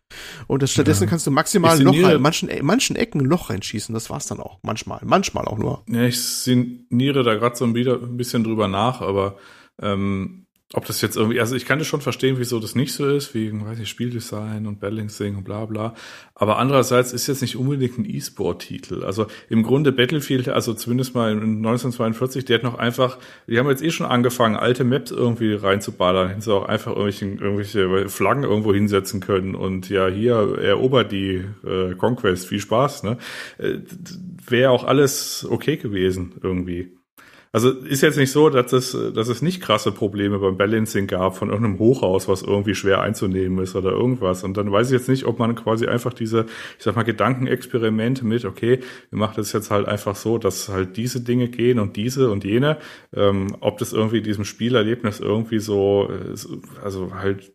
Und 0.46 0.62
das, 0.62 0.72
stattdessen 0.72 1.04
Ja. 1.04 1.10
kannst 1.10 1.26
du 1.26 1.30
maximal 1.30 1.76
ein 1.78 1.82
Loch 1.84 1.94
rein, 1.94 2.16
in 2.16 2.22
manchen, 2.22 2.48
in 2.48 2.66
manchen 2.66 2.96
Ecken 2.96 3.20
ein 3.20 3.26
Loch 3.26 3.50
reinschießen, 3.50 3.92
das 3.94 4.10
war's 4.10 4.26
dann 4.26 4.40
auch. 4.40 4.58
Manchmal, 4.62 5.00
manchmal 5.04 5.44
auch 5.46 5.58
nur. 5.58 5.82
Ja, 5.88 6.02
ich 6.04 6.20
sinniere 6.20 7.22
da 7.22 7.34
gerade 7.34 7.56
so 7.56 7.74
wieder 7.74 7.94
ein 8.02 8.16
bisschen 8.16 8.44
drüber 8.44 8.68
nach, 8.68 9.00
aber 9.00 9.36
ähm, 9.80 10.46
ob 10.72 10.84
das 10.84 11.00
jetzt 11.00 11.16
irgendwie, 11.16 11.40
also 11.40 11.56
ich 11.56 11.66
kann 11.66 11.80
das 11.80 11.88
schon 11.88 12.00
verstehen, 12.00 12.36
wieso 12.38 12.60
das 12.60 12.76
nicht 12.76 12.92
so 12.92 13.08
ist, 13.08 13.34
wegen, 13.34 13.66
weiß 13.66 13.80
ich, 13.80 13.88
Spieldesign 13.88 14.68
und 14.68 14.78
Balancing 14.78 15.36
und 15.36 15.42
bla 15.42 15.64
bla. 15.64 15.94
Aber 16.36 16.58
andererseits 16.58 17.12
ist 17.12 17.26
jetzt 17.26 17.42
nicht 17.42 17.56
unbedingt 17.56 17.98
ein 17.98 18.04
E-Sport-Titel. 18.08 19.02
Also 19.02 19.26
im 19.48 19.64
Grunde 19.64 19.90
Battlefield, 19.90 20.48
also 20.48 20.72
zumindest 20.72 21.12
mal 21.16 21.32
in 21.32 21.56
1942, 21.56 22.44
der 22.44 22.58
hat 22.58 22.62
noch 22.62 22.78
einfach, 22.78 23.18
die 23.48 23.58
haben 23.58 23.68
jetzt 23.68 23.82
eh 23.82 23.90
schon 23.90 24.06
angefangen, 24.06 24.54
alte 24.54 24.84
Maps 24.84 25.10
irgendwie 25.10 25.54
reinzuballern. 25.54 26.28
Hätten 26.28 26.40
sie 26.40 26.54
auch 26.54 26.66
einfach 26.66 26.92
irgendwelche, 26.92 27.26
irgendwelche 27.26 28.08
Flaggen 28.08 28.44
irgendwo 28.44 28.72
hinsetzen 28.72 29.18
können 29.18 29.56
und 29.56 29.88
ja, 29.88 30.06
hier 30.06 30.56
erobert 30.56 31.10
die 31.10 31.44
äh, 31.66 31.96
Conquest, 31.96 32.46
viel 32.46 32.60
Spaß, 32.60 33.02
ne? 33.02 33.18
Äh, 33.58 33.78
Wäre 34.46 34.70
auch 34.70 34.84
alles 34.84 35.44
okay 35.48 35.76
gewesen 35.76 36.34
irgendwie. 36.42 36.99
Also 37.52 37.70
ist 37.70 38.00
jetzt 38.02 38.16
nicht 38.16 38.30
so, 38.30 38.48
dass 38.48 38.72
es, 38.72 38.96
dass 39.12 39.26
es 39.28 39.42
nicht 39.42 39.60
krasse 39.60 39.90
Probleme 39.90 40.38
beim 40.38 40.56
Balancing 40.56 41.08
gab 41.08 41.36
von 41.36 41.48
irgendeinem 41.48 41.80
Hochhaus, 41.80 42.28
was 42.28 42.42
irgendwie 42.42 42.76
schwer 42.76 43.00
einzunehmen 43.00 43.58
ist 43.64 43.74
oder 43.74 43.90
irgendwas. 43.90 44.44
Und 44.44 44.56
dann 44.56 44.70
weiß 44.70 44.86
ich 44.86 44.92
jetzt 44.92 45.08
nicht, 45.08 45.24
ob 45.24 45.40
man 45.40 45.56
quasi 45.56 45.86
einfach 45.88 46.14
diese, 46.14 46.46
ich 46.78 46.84
sag 46.84 46.94
mal, 46.94 47.02
Gedankenexperimente 47.02 48.24
mit, 48.24 48.44
okay, 48.44 48.78
wir 49.10 49.18
machen 49.18 49.34
das 49.36 49.52
jetzt 49.52 49.72
halt 49.72 49.88
einfach 49.88 50.14
so, 50.14 50.38
dass 50.38 50.68
halt 50.68 50.96
diese 50.96 51.22
Dinge 51.22 51.48
gehen 51.48 51.80
und 51.80 51.96
diese 51.96 52.30
und 52.30 52.44
jene, 52.44 52.78
ähm, 53.14 53.56
ob 53.58 53.78
das 53.78 53.92
irgendwie 53.92 54.22
diesem 54.22 54.44
Spielerlebnis 54.44 55.18
irgendwie 55.18 55.58
so, 55.58 56.08
äh, 56.08 56.36
so- 56.36 56.62
also 56.84 57.14
halt, 57.14 57.50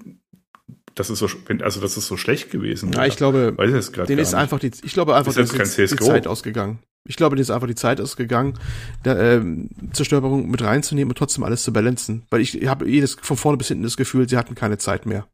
das 0.94 1.10
ist 1.10 1.20
so, 1.20 1.28
also 1.62 1.80
das 1.80 1.96
ist 1.96 2.08
so 2.08 2.18
schlecht 2.18 2.52
gewesen. 2.52 2.92
Ja, 2.92 3.06
ich 3.06 3.16
glaube, 3.16 3.54
weiß 3.56 3.70
ich 3.70 3.76
jetzt 3.76 4.10
Den 4.10 4.20
ist 4.20 4.34
einfach 4.34 4.60
die, 4.60 4.72
ich 4.84 4.94
glaube 4.94 5.16
einfach, 5.16 5.32
Ist 5.32 5.38
jetzt 5.38 5.52
kein 5.52 5.60
jetzt 5.62 5.78
die 5.78 5.86
CS:GO. 5.88 6.06
Zeit 6.06 6.28
ausgegangen. 6.28 6.80
Ich 7.08 7.16
glaube, 7.18 7.36
dir 7.36 7.42
ist 7.44 7.52
einfach 7.52 7.68
die 7.68 7.76
Zeit 7.76 8.02
ausgegangen, 8.02 8.58
da, 9.04 9.18
ähm, 9.18 9.70
Zerstörung 9.94 10.50
mit 10.50 10.62
reinzunehmen 10.62 11.12
und 11.12 11.18
trotzdem 11.18 11.44
alles 11.44 11.64
zu 11.64 11.72
balancen. 11.72 12.24
Weil 12.32 12.42
ich, 12.42 12.54
habe 12.68 12.90
jedes 12.90 13.16
von 13.22 13.38
vorne 13.38 13.58
bis 13.58 13.68
hinten 13.68 13.84
das 13.84 13.98
Gefühl, 13.98 14.28
sie 14.28 14.38
hatten 14.38 14.56
keine 14.56 14.78
Zeit 14.78 15.06
mehr. 15.06 15.28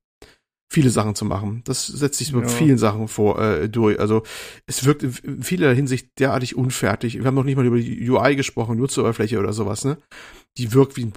Viele 0.74 0.90
Sachen 0.90 1.16
zu 1.16 1.26
machen. 1.26 1.64
Das 1.66 1.86
setzt 1.86 2.18
sich 2.20 2.32
bei 2.32 2.42
Ja. 2.42 2.48
vielen 2.48 2.78
Sachen 2.78 3.10
vor, 3.10 3.42
äh, 3.42 3.68
durch. 3.68 4.00
Also 4.00 4.24
es 4.68 4.86
wirkt 4.86 5.04
in 5.04 5.44
vieler 5.44 5.74
Hinsicht 5.74 6.08
derartig 6.18 6.56
unfertig. 6.56 7.18
Wir 7.20 7.26
haben 7.26 7.36
noch 7.36 7.44
nicht 7.44 7.58
mal 7.58 7.66
über 7.66 7.78
die 7.78 8.10
UI 8.10 8.38
gesprochen, 8.38 8.78
Nutzeroberfläche 8.78 9.38
oder 9.40 9.52
sowas, 9.52 9.84
ne? 9.84 9.98
Die 10.58 10.72
wirkt 10.74 10.96
wie 10.96 11.06
ein, 11.06 11.14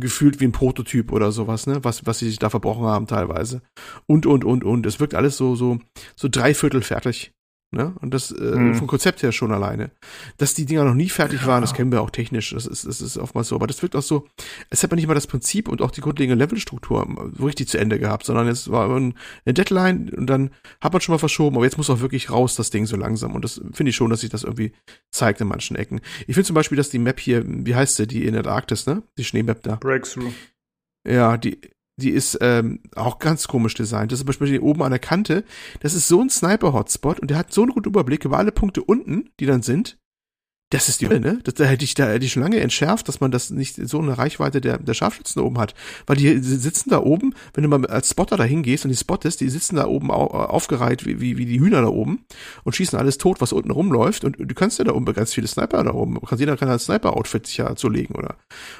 gefühlt 0.00 0.40
wie 0.40 0.44
ein 0.44 0.52
Prototyp 0.52 1.12
oder 1.12 1.30
sowas, 1.30 1.68
ne? 1.68 1.84
Was, 1.84 2.04
was 2.06 2.18
sie 2.18 2.28
sich 2.28 2.40
da 2.40 2.50
verbrochen 2.50 2.84
haben 2.86 3.06
teilweise. 3.06 3.62
Und, 4.06 4.26
und, 4.26 4.44
und, 4.44 4.64
und. 4.64 4.86
Es 4.86 4.98
wirkt 4.98 5.14
alles 5.14 5.36
so, 5.36 5.54
so, 5.54 5.78
so 6.16 6.28
dreiviertel 6.28 6.82
fertig. 6.82 7.32
Ne? 7.72 7.94
Und 8.00 8.14
das 8.14 8.30
äh, 8.30 8.34
Mhm. 8.56 8.74
vom 8.76 8.86
Konzept 8.86 9.22
her 9.24 9.32
schon 9.32 9.50
alleine. 9.52 9.90
Dass 10.38 10.54
die 10.54 10.66
Dinger 10.66 10.84
noch 10.84 10.94
nie 10.94 11.08
fertig 11.08 11.46
waren, 11.46 11.62
das 11.62 11.74
kennen 11.74 11.90
wir 11.90 12.00
auch 12.00 12.10
technisch. 12.10 12.50
Das 12.50 12.64
ist, 12.64 12.86
das 12.86 13.00
ist 13.00 13.18
oftmals 13.18 13.48
so. 13.48 13.56
Aber 13.56 13.66
das 13.66 13.82
wirkt 13.82 13.96
auch 13.96 14.02
so, 14.02 14.26
es 14.70 14.82
hat 14.84 14.90
man 14.90 14.96
nicht 14.96 15.08
mal 15.08 15.14
das 15.14 15.26
Prinzip 15.26 15.68
und 15.68 15.82
auch 15.82 15.90
die 15.90 16.00
grundlegende 16.00 16.42
Levelstruktur 16.42 17.32
so 17.36 17.44
richtig 17.44 17.66
zu 17.68 17.78
Ende 17.78 17.98
gehabt, 17.98 18.24
sondern 18.24 18.46
es 18.46 18.70
war 18.70 18.88
ein- 18.96 19.14
eine 19.44 19.52
Deadline 19.52 20.10
und 20.16 20.28
dann 20.28 20.50
hat 20.80 20.92
man 20.92 21.02
schon 21.02 21.12
mal 21.14 21.18
verschoben, 21.18 21.56
aber 21.56 21.64
jetzt 21.64 21.76
muss 21.76 21.90
auch 21.90 22.00
wirklich 22.00 22.30
raus, 22.30 22.54
das 22.54 22.70
Ding 22.70 22.86
so 22.86 22.96
langsam. 22.96 23.34
Und 23.34 23.44
das 23.44 23.60
finde 23.72 23.90
ich 23.90 23.96
schon, 23.96 24.10
dass 24.10 24.20
sich 24.20 24.30
das 24.30 24.44
irgendwie 24.44 24.72
zeigt 25.10 25.40
in 25.40 25.48
manchen 25.48 25.74
Ecken. 25.76 26.00
Ich 26.28 26.34
finde 26.34 26.44
zum 26.46 26.54
Beispiel, 26.54 26.76
dass 26.76 26.90
die 26.90 27.00
Map 27.00 27.18
hier, 27.18 27.42
wie 27.46 27.74
heißt 27.74 27.96
sie, 27.96 28.06
die 28.06 28.26
in 28.26 28.34
der 28.34 28.46
Arktis, 28.46 28.86
ne? 28.86 29.02
Die 29.18 29.24
Schneemap 29.24 29.62
da. 29.64 29.74
Breakthrough. 29.74 30.32
Ja, 31.06 31.36
die, 31.36 31.60
die 31.96 32.10
ist 32.10 32.38
ähm, 32.42 32.80
auch 32.94 33.18
ganz 33.18 33.48
komisch 33.48 33.74
designt. 33.74 34.12
Das 34.12 34.18
ist 34.18 34.24
zum 34.24 34.28
Beispiel 34.28 34.48
hier 34.48 34.62
oben 34.62 34.82
an 34.82 34.90
der 34.90 34.98
Kante. 34.98 35.44
Das 35.80 35.94
ist 35.94 36.08
so 36.08 36.20
ein 36.20 36.30
Sniper-Hotspot 36.30 37.20
und 37.20 37.30
der 37.30 37.38
hat 37.38 37.52
so 37.52 37.62
einen 37.62 37.72
guten 37.72 37.88
Überblick 37.88 38.24
über 38.24 38.38
alle 38.38 38.52
Punkte 38.52 38.82
unten, 38.82 39.30
die 39.40 39.46
dann 39.46 39.62
sind. 39.62 39.98
Das 40.70 40.88
ist 40.88 41.00
die 41.00 41.06
Hölle, 41.06 41.20
ne? 41.20 41.38
Da 41.44 41.64
hätte 41.64 41.84
ich, 41.84 41.94
da 41.94 42.08
hätte 42.08 42.24
ich 42.24 42.32
schon 42.32 42.42
lange 42.42 42.58
entschärft, 42.58 43.06
dass 43.06 43.20
man 43.20 43.30
das 43.30 43.50
nicht 43.50 43.76
so 43.76 44.00
eine 44.00 44.18
Reichweite 44.18 44.60
der, 44.60 44.78
der 44.78 44.94
Scharfschützen 44.94 45.40
oben 45.40 45.58
hat. 45.58 45.76
Weil 46.08 46.16
die 46.16 46.40
sitzen 46.40 46.90
da 46.90 46.98
oben, 46.98 47.34
wenn 47.54 47.62
du 47.62 47.68
mal 47.68 47.86
als 47.86 48.10
Spotter 48.10 48.36
da 48.36 48.42
hingehst 48.42 48.84
und 48.84 48.90
die 48.90 48.96
spottest, 48.96 49.40
die 49.40 49.48
sitzen 49.48 49.76
da 49.76 49.86
oben 49.86 50.10
au, 50.10 50.26
aufgereiht 50.26 51.06
wie, 51.06 51.20
wie, 51.20 51.36
wie 51.38 51.46
die 51.46 51.60
Hühner 51.60 51.82
da 51.82 51.86
oben 51.86 52.24
und 52.64 52.74
schießen 52.74 52.98
alles 52.98 53.16
tot, 53.16 53.40
was 53.40 53.52
unten 53.52 53.70
rumläuft. 53.70 54.24
Und 54.24 54.38
du 54.40 54.54
kannst 54.56 54.80
ja 54.80 54.84
da 54.84 54.92
oben 54.92 55.04
ganz 55.12 55.34
viele 55.34 55.46
Sniper 55.46 55.84
da 55.84 55.94
oben. 55.94 56.20
Kannst, 56.20 56.40
jeder 56.40 56.56
kann 56.56 56.68
ein 56.68 56.80
Sniper-Outfit 56.80 57.46
sich 57.46 57.58
ja 57.58 57.76
zulegen, 57.76 58.16
oder? 58.16 58.34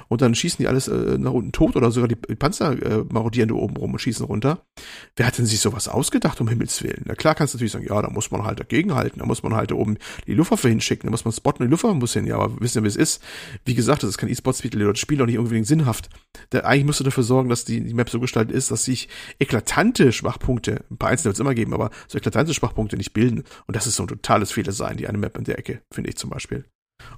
Und 0.08 0.22
dann 0.22 0.34
schießen 0.34 0.58
die 0.58 0.66
alles 0.66 0.88
äh, 0.88 1.18
nach 1.18 1.32
unten 1.32 1.52
tot 1.52 1.76
oder 1.76 1.92
sogar 1.92 2.08
die 2.08 2.16
Panzer 2.16 2.72
äh, 2.82 3.04
marodieren 3.12 3.50
da 3.50 3.54
oben 3.54 3.76
rum 3.76 3.92
und 3.92 4.00
schießen 4.00 4.26
runter. 4.26 4.66
Wer 5.14 5.28
hat 5.28 5.38
denn 5.38 5.46
sich 5.46 5.60
sowas 5.60 5.86
ausgedacht, 5.86 6.40
um 6.40 6.48
Himmels 6.48 6.82
Willen? 6.82 7.04
Na 7.04 7.14
klar 7.14 7.36
kannst 7.36 7.54
du 7.54 7.58
natürlich 7.58 7.72
sagen, 7.72 7.86
ja, 7.88 8.02
da 8.02 8.10
muss 8.10 8.32
man 8.32 8.42
halt 8.42 8.58
dagegenhalten, 8.58 9.20
da 9.20 9.24
muss 9.24 9.44
man 9.44 9.54
halt 9.54 9.70
da 9.70 9.76
oben 9.76 9.98
die 10.26 10.34
Luftwaffe 10.34 10.68
hinschicken, 10.68 11.06
da 11.06 11.12
muss 11.12 11.24
man 11.24 11.32
spotten, 11.32 11.62
die 11.62 11.70
Luftwaffe 11.70 11.75
muss 11.82 12.12
hin, 12.12 12.26
ja, 12.26 12.36
aber 12.36 12.60
wissen 12.60 12.76
wir, 12.76 12.84
wie 12.84 12.88
es 12.88 12.96
ist. 12.96 13.22
Wie 13.64 13.74
gesagt, 13.74 14.02
das 14.02 14.10
ist 14.10 14.18
kein 14.18 14.28
E-Sports-Titel 14.28 14.82
oder 14.82 14.94
Spiel 14.96 15.20
auch 15.22 15.26
nicht 15.26 15.38
unbedingt 15.38 15.66
sinnhaft. 15.66 16.10
Da, 16.50 16.60
eigentlich 16.60 16.84
musst 16.84 17.00
du 17.00 17.04
dafür 17.04 17.22
sorgen, 17.22 17.48
dass 17.48 17.64
die, 17.64 17.82
die 17.82 17.94
Map 17.94 18.10
so 18.10 18.20
gestaltet 18.20 18.54
ist, 18.54 18.70
dass 18.70 18.84
sich 18.84 19.08
eklatante 19.38 20.12
Schwachpunkte, 20.12 20.84
ein 20.90 20.98
paar 20.98 21.10
einzelne 21.10 21.30
wird 21.30 21.36
es 21.36 21.40
immer 21.40 21.54
geben, 21.54 21.74
aber 21.74 21.90
so 22.08 22.18
eklatante 22.18 22.54
Schwachpunkte 22.54 22.96
nicht 22.96 23.12
bilden. 23.12 23.44
Und 23.66 23.76
das 23.76 23.86
ist 23.86 23.96
so 23.96 24.04
ein 24.04 24.08
totales 24.08 24.52
Fehler 24.52 24.72
sein, 24.72 24.96
die 24.96 25.08
eine 25.08 25.18
Map 25.18 25.36
in 25.38 25.44
der 25.44 25.58
Ecke, 25.58 25.82
finde 25.92 26.10
ich 26.10 26.16
zum 26.16 26.30
Beispiel. 26.30 26.64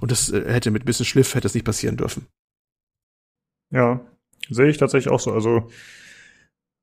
Und 0.00 0.10
das 0.10 0.30
äh, 0.30 0.52
hätte 0.52 0.70
mit 0.70 0.82
ein 0.82 0.86
bisschen 0.86 1.06
Schliff 1.06 1.34
hätte 1.34 1.42
das 1.42 1.54
nicht 1.54 1.64
passieren 1.64 1.96
dürfen. 1.96 2.26
Ja, 3.70 4.00
sehe 4.48 4.68
ich 4.68 4.78
tatsächlich 4.78 5.12
auch 5.12 5.20
so. 5.20 5.32
Also, 5.32 5.68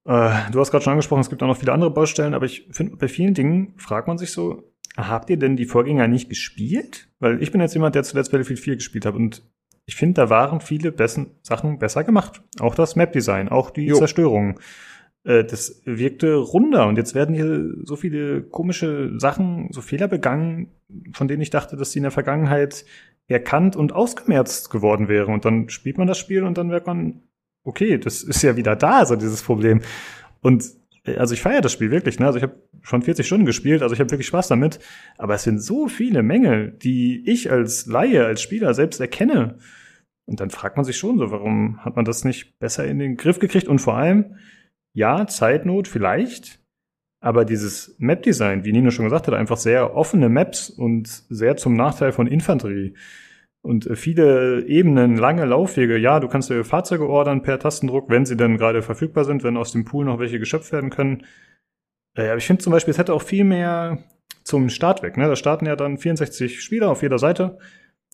äh, 0.06 0.52
du 0.52 0.60
hast 0.60 0.72
gerade 0.72 0.84
schon 0.84 0.92
angesprochen, 0.92 1.22
es 1.22 1.30
gibt 1.30 1.42
auch 1.42 1.48
noch 1.48 1.58
viele 1.58 1.74
andere 1.74 1.92
Baustellen, 1.92 2.34
aber 2.34 2.46
ich 2.46 2.68
finde, 2.72 2.96
bei 2.98 3.08
vielen 3.08 3.34
Dingen 3.34 3.74
fragt 3.78 4.08
man 4.08 4.18
sich 4.18 4.32
so, 4.32 4.72
habt 4.98 5.30
ihr 5.30 5.38
denn 5.38 5.56
die 5.56 5.66
Vorgänger 5.66 6.08
nicht 6.08 6.30
gespielt? 6.30 7.10
Weil 7.20 7.42
ich 7.42 7.52
bin 7.52 7.62
jetzt 7.62 7.74
jemand, 7.74 7.96
der 7.96 8.04
zuletzt 8.04 8.32
Battlefield 8.32 8.60
4 8.60 8.76
gespielt 8.76 9.06
hat 9.06 9.16
und 9.16 9.44
ich 9.86 9.96
finde, 9.96 10.16
da 10.16 10.30
waren 10.30 10.62
viele 10.62 10.92
besten 10.92 11.32
Sachen 11.44 11.78
besser 11.78 12.04
gemacht. 12.04 12.42
Auch 12.60 12.74
das 12.76 12.96
Map-Design, 12.96 13.50
auch 13.50 13.70
die 13.70 13.86
Jo. 13.86 13.98
Zerstörung. 13.98 14.60
äh, 15.26 15.44
das 15.44 15.82
wirkte 15.86 16.36
runder 16.36 16.88
und 16.88 16.98
jetzt 16.98 17.14
werden 17.14 17.36
hier 17.36 17.74
so 17.84 17.96
viele 17.96 18.42
komische 18.42 19.12
Sachen, 19.20 19.70
so 19.72 19.82
Fehler 19.82 20.08
begangen, 20.08 20.72
von 21.14 21.28
denen 21.28 21.42
ich 21.42 21.50
dachte, 21.50 21.76
dass 21.76 21.92
sie 21.92 22.00
in 22.00 22.04
der 22.04 22.12
Vergangenheit 22.12 22.86
erkannt 23.28 23.76
und 23.76 23.94
ausgemerzt 23.94 24.70
geworden 24.70 25.08
wären. 25.08 25.34
Und 25.34 25.46
dann 25.46 25.70
spielt 25.70 25.98
man 25.98 26.08
das 26.08 26.18
Spiel 26.18 26.44
und 26.44 26.58
dann 26.58 26.68
merkt 26.68 26.88
man, 26.88 27.24
okay, 27.64 27.98
das 27.98 28.22
ist 28.22 28.44
ja 28.44 28.56
wieder 28.56 28.76
da, 28.76 29.06
so 29.06 29.16
dieses 29.16 29.42
Problem. 29.42 29.82
Und 30.42 30.64
also 31.18 31.34
ich 31.34 31.42
feiere 31.42 31.62
das 31.62 31.72
Spiel 31.72 31.92
wirklich, 31.92 32.20
ne? 32.20 32.26
Also 32.26 32.38
ich 32.38 32.44
habe 32.44 32.62
schon 32.82 33.02
40 33.02 33.26
Stunden 33.26 33.46
gespielt, 33.46 33.82
also 33.82 33.94
ich 33.94 34.00
habe 34.00 34.12
wirklich 34.12 34.28
Spaß 34.28 34.48
damit. 34.48 34.80
Aber 35.18 35.36
es 35.36 35.44
sind 35.44 35.60
so 35.60 35.88
viele 35.88 36.24
Mängel, 36.24 36.72
die 36.72 37.24
ich 37.30 37.52
als 37.52 37.86
Laie, 37.86 38.26
als 38.26 38.42
Spieler 38.42 38.74
selbst 38.74 39.00
erkenne. 39.00 39.58
Und 40.26 40.40
dann 40.40 40.50
fragt 40.50 40.76
man 40.76 40.86
sich 40.86 40.98
schon 40.98 41.18
so, 41.18 41.32
warum 41.32 41.84
hat 41.84 41.96
man 41.96 42.06
das 42.06 42.24
nicht 42.24 42.58
besser 42.60 42.86
in 42.86 43.00
den 43.00 43.16
Griff 43.16 43.40
gekriegt? 43.40 43.68
Und 43.68 43.80
vor 43.80 43.96
allem, 43.96 44.36
ja, 44.94 45.28
Zeitnot 45.28 45.88
vielleicht, 45.88 46.60
aber 47.22 47.46
dieses 47.46 47.96
Map-Design, 48.00 48.66
wie 48.66 48.72
Nino 48.72 48.92
schon 48.92 49.06
gesagt 49.06 49.28
hat, 49.28 49.34
einfach 49.34 49.58
sehr 49.58 49.96
offene 49.96 50.30
Maps 50.30 50.70
und 50.70 51.08
sehr 51.08 51.58
zum 51.58 51.76
Nachteil 51.76 52.12
von 52.12 52.28
Infanterie. 52.28 52.96
Und 53.66 53.88
äh, 53.88 53.96
viele 53.96 54.64
Ebenen, 54.68 55.18
lange 55.18 55.44
Laufwege. 55.44 55.98
Ja, 55.98 56.20
du 56.20 56.28
kannst 56.28 56.52
dir 56.52 56.64
Fahrzeuge 56.64 57.10
ordern 57.10 57.42
per 57.42 57.58
Tastendruck, 57.58 58.12
wenn 58.12 58.24
sie 58.24 58.38
dann 58.38 58.58
gerade 58.58 58.84
verfügbar 58.84 59.26
sind, 59.26 59.44
wenn 59.44 59.58
aus 59.58 59.72
dem 59.72 59.86
Pool 59.86 60.06
noch 60.06 60.20
welche 60.20 60.38
geschöpft 60.38 60.72
werden 60.72 60.92
können. 60.92 61.26
Äh, 62.16 62.28
aber 62.28 62.38
ich 62.38 62.46
finde 62.46 62.62
zum 62.64 62.72
Beispiel, 62.72 62.92
es 62.92 63.00
hätte 63.00 63.16
auch 63.16 63.24
viel 63.24 63.44
mehr 63.44 64.04
zum 64.44 64.70
Start 64.70 65.02
weg. 65.02 65.18
Ne? 65.18 65.28
Da 65.28 65.36
starten 65.36 65.66
ja 65.66 65.76
dann 65.76 65.98
64 65.98 66.62
Spieler 66.62 66.92
auf 66.92 67.02
jeder 67.02 67.18
Seite. 67.18 67.58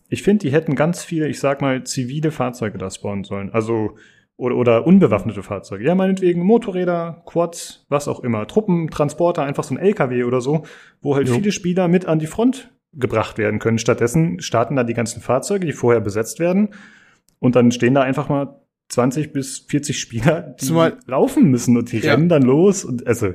Ich 0.08 0.22
finde, 0.22 0.46
die 0.46 0.52
hätten 0.52 0.74
ganz 0.74 1.04
viele, 1.04 1.28
ich 1.28 1.38
sag 1.38 1.60
mal, 1.60 1.84
zivile 1.84 2.30
Fahrzeuge 2.30 2.78
da 2.78 2.90
spawnen 2.90 3.24
sollen. 3.24 3.50
Also 3.50 3.98
oder, 4.38 4.56
oder 4.56 4.86
unbewaffnete 4.86 5.42
Fahrzeuge. 5.42 5.84
Ja, 5.84 5.94
meinetwegen 5.94 6.42
Motorräder, 6.42 7.22
Quads, 7.26 7.84
was 7.90 8.08
auch 8.08 8.20
immer. 8.20 8.46
Truppentransporter, 8.46 9.42
einfach 9.42 9.64
so 9.64 9.74
ein 9.74 9.78
LKW 9.78 10.24
oder 10.24 10.40
so, 10.40 10.62
wo 11.02 11.14
halt 11.14 11.28
jo. 11.28 11.34
viele 11.34 11.52
Spieler 11.52 11.88
mit 11.88 12.06
an 12.06 12.20
die 12.20 12.26
Front 12.26 12.72
gebracht 12.92 13.38
werden 13.38 13.58
können. 13.58 13.78
Stattdessen 13.78 14.40
starten 14.40 14.76
da 14.76 14.84
die 14.84 14.94
ganzen 14.94 15.20
Fahrzeuge, 15.20 15.66
die 15.66 15.72
vorher 15.72 16.00
besetzt 16.00 16.38
werden. 16.38 16.70
Und 17.38 17.56
dann 17.56 17.72
stehen 17.72 17.94
da 17.94 18.02
einfach 18.02 18.28
mal 18.28 18.60
20 18.88 19.32
bis 19.32 19.60
40 19.68 19.98
Spieler, 19.98 20.54
die 20.60 20.66
Zumal, 20.66 20.98
laufen 21.06 21.50
müssen 21.50 21.76
und 21.76 21.90
die 21.92 21.98
ja. 21.98 22.12
rennen 22.12 22.28
dann 22.28 22.42
los 22.42 22.84
und 22.84 23.06
also 23.06 23.34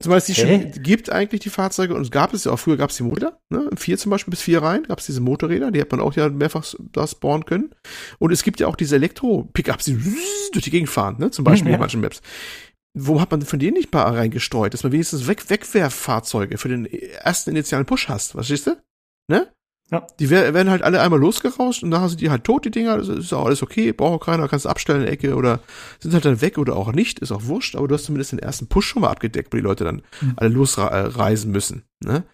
Zumal 0.00 0.18
es 0.18 0.26
die 0.26 0.34
schon 0.34 0.70
gibt 0.82 1.10
eigentlich 1.10 1.40
die 1.40 1.50
Fahrzeuge 1.50 1.94
und 1.94 2.02
es 2.02 2.12
gab 2.12 2.32
es 2.32 2.44
ja 2.44 2.52
auch 2.52 2.58
früher 2.58 2.76
gab 2.76 2.90
es 2.90 2.96
die 2.96 3.02
Motorräder, 3.02 3.40
ne? 3.48 3.68
Vier 3.76 3.98
zum 3.98 4.10
Beispiel 4.10 4.30
bis 4.30 4.42
vier 4.42 4.62
rein 4.62 4.84
gab 4.84 5.00
es 5.00 5.06
diese 5.06 5.20
Motorräder, 5.20 5.72
die 5.72 5.80
hat 5.80 5.90
man 5.90 6.00
auch 6.00 6.14
ja 6.14 6.28
mehrfach 6.28 6.64
da 6.92 7.04
spawnen 7.06 7.46
können. 7.46 7.74
Und 8.20 8.30
es 8.30 8.44
gibt 8.44 8.60
ja 8.60 8.68
auch 8.68 8.76
diese 8.76 8.94
Elektro-Pickups, 8.94 9.86
die 9.86 9.98
durch 10.52 10.64
die 10.64 10.70
Gegend 10.70 10.88
fahren, 10.88 11.16
ne? 11.18 11.32
Zum 11.32 11.44
Beispiel 11.44 11.68
ja. 11.70 11.74
in 11.74 11.80
manchen 11.80 12.00
Maps. 12.00 12.22
Wo 12.94 13.20
hat 13.20 13.32
man 13.32 13.42
von 13.42 13.58
denen 13.58 13.76
nicht 13.76 13.92
mal 13.92 14.02
reingestreut, 14.02 14.72
dass 14.72 14.84
man 14.84 14.92
wenigstens 14.92 15.26
Weg 15.26 15.50
Wegwerffahrzeuge 15.50 16.58
für 16.58 16.68
den 16.68 16.86
ersten 16.86 17.50
initialen 17.50 17.86
Push 17.86 18.08
hast, 18.08 18.36
was 18.36 18.46
siehst 18.46 18.68
du? 18.68 18.76
Ne? 19.28 19.48
Ja. 19.90 20.06
Die 20.20 20.28
werden 20.28 20.68
halt 20.68 20.82
alle 20.82 21.00
einmal 21.00 21.18
losgerauscht 21.18 21.82
und 21.82 21.88
nachher 21.88 22.10
sind 22.10 22.20
die 22.20 22.28
halt 22.28 22.44
tot, 22.44 22.66
die 22.66 22.70
Dinger. 22.70 22.98
Das 22.98 23.08
ist 23.08 23.32
auch 23.32 23.46
alles 23.46 23.62
okay, 23.62 23.92
braucht 23.92 24.20
auch 24.20 24.26
keiner, 24.26 24.46
kannst 24.46 24.66
du 24.66 24.68
abstellen 24.68 25.00
in 25.00 25.06
der 25.06 25.14
Ecke 25.14 25.34
oder 25.34 25.60
sind 25.98 26.12
halt 26.12 26.26
dann 26.26 26.42
weg 26.42 26.58
oder 26.58 26.76
auch 26.76 26.92
nicht, 26.92 27.20
ist 27.20 27.32
auch 27.32 27.44
wurscht, 27.44 27.74
aber 27.74 27.88
du 27.88 27.94
hast 27.94 28.04
zumindest 28.04 28.32
den 28.32 28.38
ersten 28.38 28.66
Push 28.66 28.86
schon 28.86 29.00
mal 29.00 29.10
abgedeckt, 29.10 29.50
wo 29.50 29.56
die 29.56 29.62
Leute 29.62 29.84
dann 29.84 30.02
mhm. 30.20 30.34
alle 30.36 30.50
losreisen 30.50 31.52
müssen. 31.52 31.84
Ne? 32.04 32.24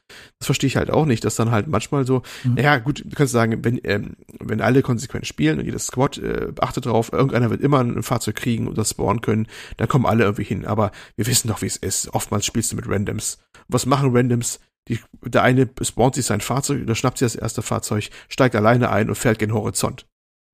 Das 0.41 0.47
verstehe 0.47 0.67
ich 0.67 0.77
halt 0.77 0.91
auch 0.91 1.07
nicht, 1.07 1.25
dass 1.25 1.37
dann 1.37 1.53
halt 1.53 1.69
manchmal 1.69 2.05
so, 2.05 2.23
mhm. 2.43 2.55
naja, 2.55 2.79
gut, 2.79 3.05
du 3.05 3.15
kannst 3.15 3.33
sagen, 3.33 3.65
wenn, 3.65 3.81
ähm, 3.85 4.17
wenn 4.41 4.61
alle 4.61 4.83
konsequent 4.83 5.25
spielen 5.25 5.61
und 5.61 5.65
jedes 5.65 5.87
Squad 5.87 6.19
äh, 6.19 6.53
achtet 6.61 6.87
drauf, 6.87 7.13
irgendeiner 7.13 7.51
wird 7.51 7.61
immer 7.61 7.79
ein 7.79 8.03
Fahrzeug 8.03 8.35
kriegen 8.35 8.67
und 8.67 8.77
das 8.77 8.91
spawnen 8.91 9.21
können, 9.21 9.47
dann 9.77 9.87
kommen 9.87 10.07
alle 10.07 10.25
irgendwie 10.25 10.43
hin. 10.43 10.67
Aber 10.67 10.91
wir 11.15 11.29
wissen 11.29 11.47
doch, 11.47 11.63
wie 11.63 11.67
es 11.67 11.77
ist. 11.77 12.13
Oftmals 12.15 12.47
spielst 12.47 12.73
du 12.73 12.77
mit 12.77 12.89
Randoms. 12.89 13.39
Was 13.69 13.87
machen 13.87 14.15
Randoms? 14.15 14.59
Die, 14.89 15.01
der 15.23 15.43
eine 15.43 15.69
spawnt 15.81 16.15
sich 16.15 16.27
sein 16.27 16.41
Fahrzeug, 16.41 16.83
oder 16.83 16.95
schnappt 16.95 17.19
sich 17.19 17.27
das 17.27 17.37
erste 17.37 17.63
Fahrzeug, 17.63 18.11
steigt 18.29 18.55
alleine 18.55 18.91
ein 18.91 19.09
und 19.09 19.15
fährt 19.15 19.39
gen 19.39 19.55
Horizont. 19.55 20.07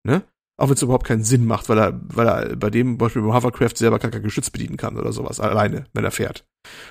Ne? 0.04 0.22
Auch 0.56 0.68
wenn 0.68 0.74
es 0.74 0.82
überhaupt 0.82 1.06
keinen 1.06 1.24
Sinn 1.24 1.46
macht, 1.46 1.68
weil 1.68 1.78
er, 1.78 2.00
weil 2.02 2.28
er 2.28 2.56
bei 2.56 2.68
dem 2.68 2.98
Beispiel 2.98 3.22
beim 3.22 3.32
Hovercraft 3.32 3.76
selber 3.76 3.98
gar 3.98 4.10
kein 4.10 4.22
Geschütz 4.22 4.50
bedienen 4.50 4.76
kann 4.76 4.98
oder 4.98 5.10
sowas, 5.12 5.40
alleine, 5.40 5.86
wenn 5.94 6.04
er 6.04 6.10
fährt. 6.10 6.44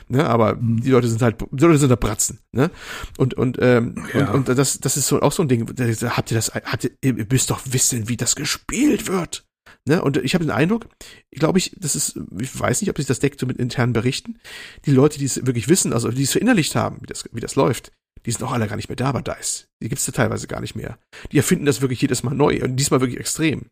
Ne? 0.07 0.27
Aber 0.27 0.55
mhm. 0.55 0.81
die 0.81 0.89
Leute 0.89 1.07
sind 1.07 1.21
halt, 1.21 1.39
die 1.51 1.63
Leute 1.63 1.77
sind 1.77 1.89
da 1.89 1.95
Bratzen, 1.95 2.39
ne? 2.51 2.71
Und, 3.17 3.35
und, 3.35 3.57
ähm, 3.61 4.03
ja. 4.13 4.31
und, 4.31 4.49
und 4.49 4.57
das, 4.57 4.79
das 4.79 4.97
ist 4.97 5.07
so 5.07 5.21
auch 5.21 5.31
so 5.31 5.43
ein 5.43 5.47
Ding, 5.47 5.67
habt 5.67 6.31
ihr 6.31 6.35
das, 6.35 6.53
habt 6.53 6.83
ihr, 6.83 6.91
ihr 7.01 7.27
müsst 7.29 7.51
doch 7.51 7.61
wissen, 7.65 8.09
wie 8.09 8.17
das 8.17 8.35
gespielt 8.35 9.07
wird. 9.07 9.45
Ne? 9.89 10.03
Und 10.03 10.17
ich 10.17 10.35
habe 10.35 10.45
den 10.45 10.51
Eindruck, 10.51 10.87
ich 11.31 11.39
glaube 11.39 11.57
ich, 11.57 11.75
das 11.79 11.95
ist, 11.95 12.19
ich 12.39 12.59
weiß 12.59 12.79
nicht, 12.79 12.91
ob 12.91 12.97
sich 12.97 13.07
das 13.07 13.17
deckt 13.17 13.39
so 13.39 13.47
mit 13.47 13.57
internen 13.57 13.91
Berichten. 13.91 14.37
Die 14.85 14.91
Leute, 14.91 15.17
die 15.17 15.25
es 15.25 15.47
wirklich 15.47 15.67
wissen, 15.67 15.93
also 15.93 16.11
die 16.11 16.21
es 16.21 16.31
verinnerlicht 16.31 16.75
haben, 16.75 17.01
wie 17.01 17.07
das, 17.07 17.27
wie 17.31 17.39
das 17.39 17.55
läuft, 17.55 17.91
die 18.23 18.31
sind 18.31 18.43
auch 18.43 18.51
alle 18.51 18.67
gar 18.67 18.75
nicht 18.75 18.87
mehr 18.87 18.95
da 18.95 19.11
bei 19.11 19.23
DICE. 19.23 19.67
Die 19.81 19.89
gibt's 19.89 20.05
da 20.05 20.11
teilweise 20.11 20.45
gar 20.45 20.61
nicht 20.61 20.75
mehr. 20.75 20.99
Die 21.31 21.37
erfinden 21.37 21.65
das 21.65 21.81
wirklich 21.81 21.99
jedes 22.01 22.21
Mal 22.21 22.35
neu 22.35 22.61
und 22.63 22.75
diesmal 22.75 23.01
wirklich 23.01 23.19
extrem. 23.19 23.71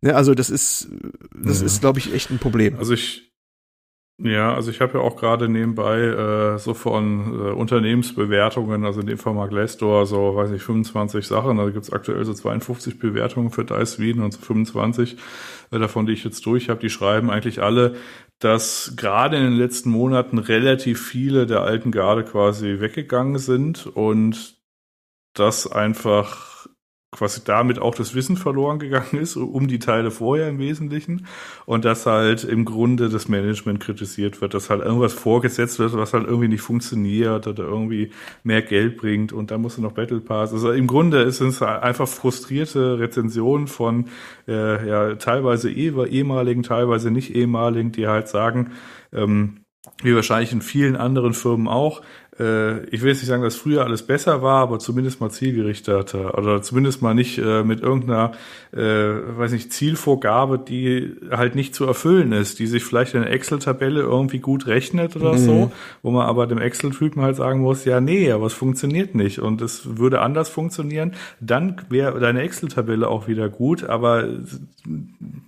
Ne? 0.00 0.16
Also 0.16 0.34
das 0.34 0.50
ist, 0.50 0.88
das 1.32 1.60
ja. 1.60 1.66
ist, 1.66 1.82
glaube 1.82 2.00
ich, 2.00 2.12
echt 2.12 2.30
ein 2.30 2.40
Problem. 2.40 2.76
Also 2.76 2.94
ich, 2.94 3.27
ja, 4.20 4.52
also 4.52 4.72
ich 4.72 4.80
habe 4.80 4.98
ja 4.98 5.04
auch 5.04 5.16
gerade 5.16 5.48
nebenbei 5.48 6.00
äh, 6.00 6.58
so 6.58 6.74
von 6.74 7.34
äh, 7.34 7.50
Unternehmensbewertungen, 7.52 8.84
also 8.84 9.00
in 9.00 9.06
dem 9.06 9.18
Fall 9.18 9.32
mal 9.32 9.48
Glassdoor, 9.48 10.06
so 10.06 10.34
weiß 10.34 10.50
ich 10.50 10.62
25 10.62 11.24
Sachen, 11.24 11.60
also 11.60 11.72
gibt's 11.72 11.92
aktuell 11.92 12.24
so 12.24 12.34
52 12.34 12.98
Bewertungen 12.98 13.50
für 13.50 13.64
DICE 13.64 14.00
Wien 14.00 14.20
und 14.20 14.32
so 14.32 14.40
25 14.40 15.16
äh, 15.70 15.78
davon, 15.78 16.06
die 16.06 16.14
ich 16.14 16.24
jetzt 16.24 16.44
durch 16.46 16.68
habe, 16.68 16.80
die 16.80 16.90
schreiben 16.90 17.30
eigentlich 17.30 17.62
alle, 17.62 17.94
dass 18.40 18.94
gerade 18.96 19.36
in 19.36 19.44
den 19.44 19.56
letzten 19.56 19.90
Monaten 19.90 20.38
relativ 20.38 21.06
viele 21.06 21.46
der 21.46 21.62
alten 21.62 21.92
Garde 21.92 22.24
quasi 22.24 22.80
weggegangen 22.80 23.38
sind 23.38 23.86
und 23.86 24.58
das 25.34 25.70
einfach 25.70 26.47
quasi 27.10 27.40
damit 27.42 27.78
auch 27.78 27.94
das 27.94 28.14
Wissen 28.14 28.36
verloren 28.36 28.78
gegangen 28.78 29.16
ist, 29.18 29.36
um 29.36 29.66
die 29.66 29.78
Teile 29.78 30.10
vorher 30.10 30.48
im 30.48 30.58
Wesentlichen. 30.58 31.26
Und 31.64 31.86
dass 31.86 32.04
halt 32.04 32.44
im 32.44 32.66
Grunde 32.66 33.08
das 33.08 33.28
Management 33.28 33.80
kritisiert 33.80 34.40
wird, 34.42 34.52
dass 34.52 34.68
halt 34.68 34.82
irgendwas 34.82 35.14
vorgesetzt 35.14 35.78
wird, 35.78 35.94
was 35.94 36.12
halt 36.12 36.26
irgendwie 36.26 36.48
nicht 36.48 36.60
funktioniert 36.60 37.46
oder 37.46 37.64
irgendwie 37.64 38.10
mehr 38.42 38.60
Geld 38.60 38.98
bringt 38.98 39.32
und 39.32 39.50
dann 39.50 39.62
musst 39.62 39.78
du 39.78 39.82
noch 39.82 39.92
Battle 39.92 40.20
Pass. 40.20 40.52
Also 40.52 40.70
im 40.72 40.86
Grunde 40.86 41.22
ist 41.22 41.40
es 41.40 41.62
einfach 41.62 42.08
frustrierte 42.08 42.98
Rezensionen 42.98 43.68
von 43.68 44.08
äh, 44.46 44.86
ja 44.86 45.14
teilweise 45.14 45.70
eh, 45.70 45.88
ehemaligen, 45.88 46.62
teilweise 46.62 47.10
nicht 47.10 47.34
ehemaligen, 47.34 47.90
die 47.90 48.06
halt 48.06 48.28
sagen, 48.28 48.72
ähm, 49.12 49.64
wie 50.02 50.14
wahrscheinlich 50.14 50.52
in 50.52 50.60
vielen 50.60 50.96
anderen 50.96 51.32
Firmen 51.32 51.68
auch, 51.68 52.02
äh, 52.38 52.84
ich 52.86 53.02
will 53.02 53.08
jetzt 53.08 53.18
nicht 53.18 53.26
sagen, 53.26 53.42
dass 53.42 53.56
früher 53.56 53.84
alles 53.84 54.02
besser 54.02 54.42
war, 54.42 54.62
aber 54.62 54.78
zumindest 54.78 55.20
mal 55.20 55.30
zielgerichteter 55.30 56.38
oder 56.38 56.62
zumindest 56.62 57.02
mal 57.02 57.14
nicht 57.14 57.38
äh, 57.38 57.64
mit 57.64 57.80
irgendeiner, 57.80 58.32
äh, 58.72 58.78
weiß 58.80 59.52
nicht, 59.52 59.72
Zielvorgabe, 59.72 60.58
die 60.58 61.16
halt 61.30 61.54
nicht 61.54 61.74
zu 61.74 61.84
erfüllen 61.84 62.32
ist, 62.32 62.58
die 62.58 62.66
sich 62.66 62.84
vielleicht 62.84 63.14
in 63.14 63.22
der 63.22 63.32
Excel-Tabelle 63.32 64.00
irgendwie 64.00 64.38
gut 64.38 64.66
rechnet 64.66 65.16
oder 65.16 65.32
mhm. 65.32 65.38
so, 65.38 65.72
wo 66.02 66.10
man 66.10 66.26
aber 66.26 66.46
dem 66.46 66.58
Excel-Typen 66.58 67.22
halt 67.22 67.36
sagen 67.36 67.60
muss, 67.60 67.84
ja, 67.84 68.00
nee, 68.00 68.30
aber 68.30 68.46
es 68.46 68.54
funktioniert 68.54 69.14
nicht 69.14 69.40
und 69.40 69.60
es 69.60 69.98
würde 69.98 70.20
anders 70.20 70.48
funktionieren, 70.48 71.14
dann 71.40 71.82
wäre 71.88 72.20
deine 72.20 72.42
Excel-Tabelle 72.42 73.08
auch 73.08 73.26
wieder 73.28 73.48
gut, 73.48 73.84
aber 73.84 74.28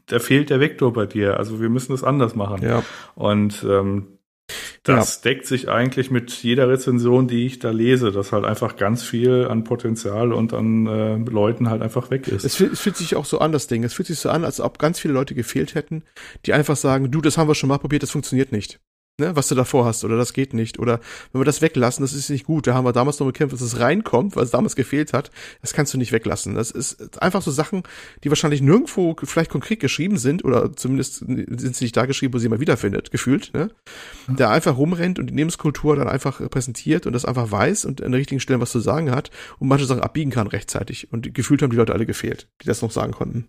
da 0.07 0.19
fehlt 0.19 0.51
der 0.51 0.61
Vektor 0.61 0.93
bei 0.93 1.07
dir. 1.07 1.39
Also 1.39 1.61
wir 1.61 1.69
müssen 1.69 1.93
es 1.93 2.03
anders 2.03 2.35
machen. 2.35 2.63
Ja. 2.63 2.83
Und 3.15 3.65
ähm, 3.69 4.07
das 4.83 5.17
ja. 5.17 5.31
deckt 5.31 5.47
sich 5.47 5.69
eigentlich 5.69 6.11
mit 6.11 6.31
jeder 6.31 6.69
Rezension, 6.69 7.29
die 7.29 7.45
ich 7.45 7.59
da 7.59 7.71
lese, 7.71 8.13
dass 8.13 8.33
halt 8.33 8.45
einfach 8.45 8.77
ganz 8.77 9.03
viel 9.03 9.47
an 9.47 9.65
Potenzial 9.65 10.33
und 10.33 10.55
an 10.55 10.87
äh, 10.87 11.17
Leuten 11.17 11.69
halt 11.69 11.83
einfach 11.83 12.11
weg 12.11 12.29
ist. 12.29 12.45
Es 12.45 12.57
fühlt, 12.57 12.73
es 12.73 12.81
fühlt 12.81 12.97
sich 12.97 13.15
auch 13.15 13.27
so 13.27 13.41
an, 13.41 13.53
das 13.53 13.67
Ding. 13.67 13.85
Es 13.85 13.93
fühlt 13.93 14.09
sich 14.09 14.19
so 14.19 14.31
an, 14.31 14.45
als 14.45 14.61
ob 14.61 14.79
ganz 14.79 14.99
viele 14.99 15.13
Leute 15.13 15.35
gefehlt 15.35 15.75
hätten, 15.75 16.03
die 16.47 16.55
einfach 16.55 16.77
sagen, 16.77 17.11
du, 17.11 17.21
das 17.21 17.37
haben 17.37 17.49
wir 17.49 17.55
schon 17.55 17.69
mal 17.69 17.79
probiert, 17.79 18.03
das 18.03 18.11
funktioniert 18.11 18.53
nicht 18.53 18.81
ne, 19.21 19.37
was 19.37 19.49
du 19.49 19.55
davor 19.55 19.85
hast 19.85 20.05
oder 20.05 20.17
das 20.17 20.33
geht 20.33 20.55
nicht 20.55 20.79
oder 20.79 21.01
wenn 21.33 21.41
wir 21.41 21.45
das 21.45 21.63
weglassen, 21.63 22.03
das 22.03 22.13
ist 22.13 22.31
nicht 22.31 22.45
gut. 22.45 22.67
Da 22.67 22.75
haben 22.75 22.85
wir 22.85 22.93
damals 22.93 23.21
noch 23.21 23.27
gekämpft, 23.27 23.55
dass 23.55 23.61
es 23.61 23.79
reinkommt, 23.79 24.35
weil 24.35 24.45
es 24.45 24.51
damals 24.51 24.75
gefehlt 24.75 25.13
hat. 25.13 25.31
Das 25.61 25.73
kannst 25.73 25.95
du 25.95 25.99
nicht 25.99 26.13
weglassen. 26.13 26.55
Das 26.55 26.71
ist 26.71 27.23
einfach 27.23 27.43
so 27.43 27.51
Sachen, 27.51 27.85
die 28.25 28.31
wahrscheinlich 28.31 28.63
nirgendwo 28.63 29.15
vielleicht 29.23 29.51
konkret 29.51 29.81
geschrieben 29.81 30.19
sind 30.19 30.45
oder 30.45 30.73
zumindest 30.75 31.19
sind 31.19 31.77
sie 31.77 31.85
nicht 31.85 31.97
da 31.97 32.07
geschrieben, 32.07 32.35
wo 32.35 32.39
sie 32.39 32.49
mal 32.49 32.61
wiederfindet, 32.61 33.11
gefühlt, 33.11 33.53
ne? 33.55 33.71
Der 34.27 34.51
einfach 34.51 34.77
rumrennt 34.77 35.19
und 35.19 35.29
die 35.29 35.35
Lebenskultur 35.35 35.97
dann 35.97 36.09
einfach 36.09 36.41
präsentiert 36.51 37.07
und 37.07 37.13
das 37.13 37.25
einfach 37.25 37.51
weiß 37.51 37.85
und 37.85 38.01
an 38.01 38.13
den 38.13 38.19
richtigen 38.19 38.41
Stellen 38.41 38.61
was 38.61 38.73
zu 38.73 38.81
sagen 38.81 39.11
hat 39.11 39.31
und 39.59 39.69
manche 39.69 39.85
Sachen 39.85 40.03
abbiegen 40.03 40.31
kann 40.31 40.47
rechtzeitig 40.47 41.13
und 41.13 41.35
gefühlt 41.35 41.63
haben 41.63 41.71
die 41.71 41.77
Leute 41.77 41.93
alle 41.93 42.07
gefehlt, 42.07 42.49
die 42.63 42.67
das 42.67 42.83
noch 42.83 42.91
sagen 42.91 43.13
konnten. 43.13 43.49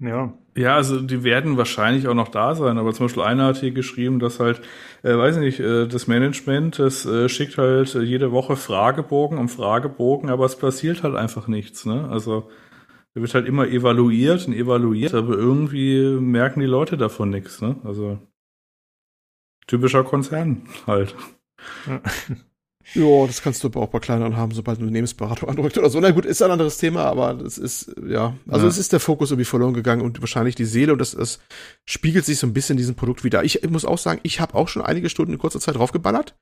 Ja. 0.00 0.32
Ja, 0.56 0.76
also 0.76 1.00
die 1.00 1.24
werden 1.24 1.56
wahrscheinlich 1.56 2.06
auch 2.08 2.14
noch 2.14 2.28
da 2.28 2.54
sein, 2.54 2.78
aber 2.78 2.92
zum 2.92 3.06
Beispiel 3.06 3.22
einer 3.22 3.46
hat 3.46 3.58
hier 3.58 3.72
geschrieben, 3.72 4.18
dass 4.20 4.38
halt, 4.40 4.60
äh, 5.02 5.16
weiß 5.16 5.36
ich 5.36 5.42
nicht, 5.42 5.60
äh, 5.60 5.86
das 5.88 6.06
Management, 6.06 6.78
das 6.78 7.04
äh, 7.06 7.28
schickt 7.28 7.58
halt 7.58 7.94
jede 7.94 8.30
Woche 8.32 8.56
Fragebogen 8.56 9.38
um 9.38 9.48
Fragebogen, 9.48 10.30
aber 10.30 10.46
es 10.46 10.56
passiert 10.56 11.02
halt 11.02 11.16
einfach 11.16 11.48
nichts, 11.48 11.84
ne? 11.84 12.08
Also 12.10 12.48
der 13.14 13.22
wird 13.22 13.34
halt 13.34 13.46
immer 13.48 13.68
evaluiert 13.68 14.46
und 14.48 14.54
evaluiert, 14.54 15.14
aber 15.14 15.34
irgendwie 15.36 16.02
merken 16.20 16.60
die 16.60 16.66
Leute 16.66 16.96
davon 16.96 17.30
nichts, 17.30 17.60
ne? 17.62 17.76
Also 17.84 18.18
typischer 19.68 20.02
Konzern 20.04 20.62
halt. 20.86 21.14
Ja. 21.86 22.02
Ja, 22.94 23.26
das 23.26 23.42
kannst 23.42 23.62
du 23.62 23.68
aber 23.68 23.82
auch 23.82 23.88
bei 23.88 23.98
kleineren 23.98 24.36
haben, 24.36 24.52
sobald 24.52 24.78
eine 24.78 24.86
Unternehmensberatung 24.86 25.48
andrückt 25.50 25.76
oder 25.76 25.90
so. 25.90 26.00
Na 26.00 26.10
gut, 26.10 26.24
ist 26.24 26.40
ein 26.42 26.50
anderes 26.50 26.78
Thema, 26.78 27.04
aber 27.04 27.34
das 27.34 27.58
ist, 27.58 27.94
ja. 28.08 28.34
Also 28.48 28.64
Ja. 28.66 28.70
es 28.70 28.78
ist 28.78 28.92
der 28.92 29.00
Fokus 29.00 29.30
irgendwie 29.30 29.44
verloren 29.44 29.74
gegangen 29.74 30.00
und 30.02 30.20
wahrscheinlich 30.20 30.54
die 30.54 30.64
Seele 30.64 30.92
und 30.94 30.98
das, 30.98 31.10
das 31.12 31.38
spiegelt 31.84 32.24
sich 32.24 32.38
so 32.38 32.46
ein 32.46 32.54
bisschen 32.54 32.74
in 32.74 32.78
diesem 32.78 32.94
Produkt 32.94 33.24
wieder. 33.24 33.44
Ich, 33.44 33.62
ich 33.62 33.70
muss 33.70 33.84
auch 33.84 33.98
sagen, 33.98 34.20
ich 34.22 34.40
habe 34.40 34.54
auch 34.54 34.68
schon 34.68 34.82
einige 34.82 35.10
Stunden 35.10 35.32
in 35.34 35.38
kurzer 35.38 35.60
Zeit 35.60 35.74
draufgeballert. 35.76 36.34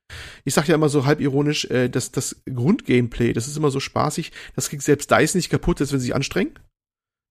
Ich 0.45 0.53
sag 0.53 0.67
ja 0.69 0.75
immer 0.75 0.89
so 0.89 1.05
halb 1.05 1.19
ironisch, 1.19 1.65
äh, 1.65 1.89
dass 1.89 2.11
das 2.11 2.41
Grundgameplay, 2.45 3.33
das 3.33 3.47
ist 3.47 3.57
immer 3.57 3.69
so 3.71 3.79
spaßig, 3.81 4.31
das 4.55 4.69
kriegt 4.69 4.83
selbst 4.83 5.11
DICE 5.11 5.35
nicht 5.35 5.49
kaputt, 5.49 5.79
selbst 5.79 5.91
wenn 5.91 5.99
sie 5.99 6.05
sich 6.07 6.15
anstrengen. 6.15 6.57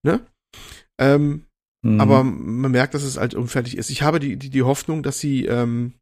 Ne? 0.05 0.21
Ähm, 0.99 1.43
Mhm. 1.83 2.01
aber 2.01 2.23
man 2.23 2.71
merkt, 2.71 2.95
dass 2.95 3.03
es 3.03 3.17
halt 3.17 3.35
unfertig 3.35 3.77
ist. 3.77 3.91
Ich 3.91 4.01
habe 4.01 4.19
die, 4.19 4.35
die, 4.35 4.49
die 4.49 4.63
Hoffnung, 4.63 5.03
dass 5.03 5.19
sie 5.19 5.45
ähm, 5.45 5.93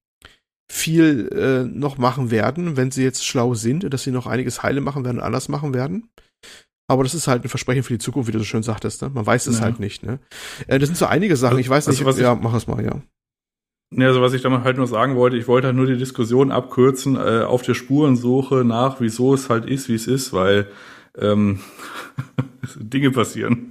viel 0.71 1.29
äh, 1.31 1.63
noch 1.65 1.97
machen 1.97 2.31
werden, 2.31 2.75
wenn 2.77 2.91
sie 2.91 3.03
jetzt 3.03 3.25
schlau 3.25 3.53
sind, 3.53 3.91
dass 3.93 4.03
sie 4.03 4.11
noch 4.11 4.27
einiges 4.27 4.63
heile 4.63 4.81
machen 4.81 5.05
werden 5.05 5.17
und 5.17 5.23
anders 5.23 5.47
machen 5.49 5.73
werden. 5.73 6.09
Aber 6.87 7.03
das 7.03 7.13
ist 7.15 7.27
halt 7.27 7.43
ein 7.43 7.49
Versprechen 7.49 7.83
für 7.83 7.93
die 7.93 7.99
Zukunft, 7.99 8.27
wie 8.27 8.31
du 8.31 8.39
so 8.39 8.45
schön 8.45 8.63
sagtest. 8.63 9.01
Ne? 9.01 9.09
Man 9.09 9.25
weiß 9.25 9.47
es 9.47 9.57
Ja. 9.59 9.65
halt 9.65 9.79
nicht. 9.79 10.03
Ne? 10.03 10.19
Äh, 10.67 10.77
das 10.79 10.87
sind 10.87 10.97
so 10.97 11.05
einige 11.07 11.35
Sachen. 11.35 11.57
Ich 11.59 11.69
weiß 11.69 11.87
Also, 11.87 11.99
nicht. 11.99 12.05
was 12.07 12.17
ich- 12.17 12.21
ja, 12.23 12.35
mach 12.35 12.53
es 12.53 12.67
mal, 12.67 12.83
ja. 12.83 13.01
Ja, 13.95 14.07
also 14.07 14.21
was 14.21 14.33
ich 14.33 14.41
damit 14.41 14.63
halt 14.63 14.77
nur 14.77 14.87
sagen 14.87 15.15
wollte, 15.15 15.37
ich 15.37 15.47
wollte 15.47 15.67
halt 15.67 15.75
nur 15.77 15.85
die 15.85 15.97
Diskussion 15.97 16.51
abkürzen 16.51 17.15
äh, 17.15 17.43
auf 17.43 17.61
der 17.61 17.75
Spurensuche 17.75 18.63
nach, 18.65 18.99
wieso 18.99 19.33
es 19.33 19.49
halt 19.49 19.65
ist, 19.65 19.87
wie 19.89 19.95
es 19.95 20.07
ist, 20.07 20.33
weil 20.33 20.67
ähm, 21.17 21.59
Dinge 22.75 23.11
passieren. 23.11 23.67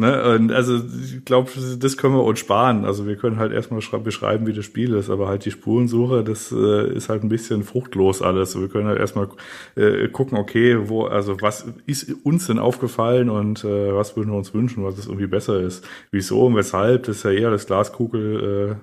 Ne? 0.00 0.34
Und 0.34 0.52
also 0.52 0.76
ich 0.76 1.24
glaube, 1.24 1.50
das 1.78 1.96
können 1.96 2.14
wir 2.14 2.24
uns 2.24 2.40
sparen. 2.40 2.84
Also 2.84 3.06
wir 3.06 3.16
können 3.16 3.38
halt 3.38 3.52
erstmal 3.52 3.80
beschreiben, 4.00 4.46
wie 4.46 4.52
das 4.52 4.64
Spiel 4.64 4.94
ist, 4.94 5.10
aber 5.10 5.28
halt 5.28 5.44
die 5.44 5.52
Spurensuche, 5.52 6.24
das 6.24 6.50
äh, 6.52 6.92
ist 6.92 7.08
halt 7.08 7.22
ein 7.22 7.28
bisschen 7.28 7.62
fruchtlos 7.62 8.22
alles. 8.22 8.58
Wir 8.60 8.68
können 8.68 8.88
halt 8.88 8.98
erstmal 8.98 9.28
äh, 9.76 10.08
gucken, 10.08 10.38
okay, 10.38 10.88
wo, 10.88 11.04
also 11.04 11.40
was 11.40 11.66
ist 11.86 12.12
uns 12.24 12.48
denn 12.48 12.58
aufgefallen 12.58 13.30
und 13.30 13.64
äh, 13.64 13.94
was 13.94 14.16
würden 14.16 14.30
wir 14.32 14.38
uns 14.38 14.52
wünschen, 14.54 14.84
was 14.84 14.98
es 14.98 15.06
irgendwie 15.06 15.28
besser 15.28 15.60
ist. 15.60 15.86
Wieso 16.10 16.46
und 16.46 16.56
weshalb, 16.56 17.04
das 17.04 17.18
ist 17.18 17.22
ja 17.22 17.30
eher 17.30 17.50
das 17.50 17.66
Glaskugel 17.66 18.78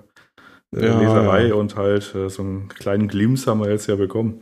äh, 0.73 0.77
äh, 0.77 0.85
Ja, 0.85 0.99
Leserei 0.99 1.47
ja. 1.47 1.55
und 1.55 1.75
halt 1.75 2.13
äh, 2.15 2.29
so 2.29 2.43
einen 2.43 2.67
kleinen 2.69 3.07
Glimpse 3.07 3.49
haben 3.51 3.61
wir 3.61 3.69
jetzt 3.69 3.87
ja 3.87 3.95
bekommen. 3.95 4.41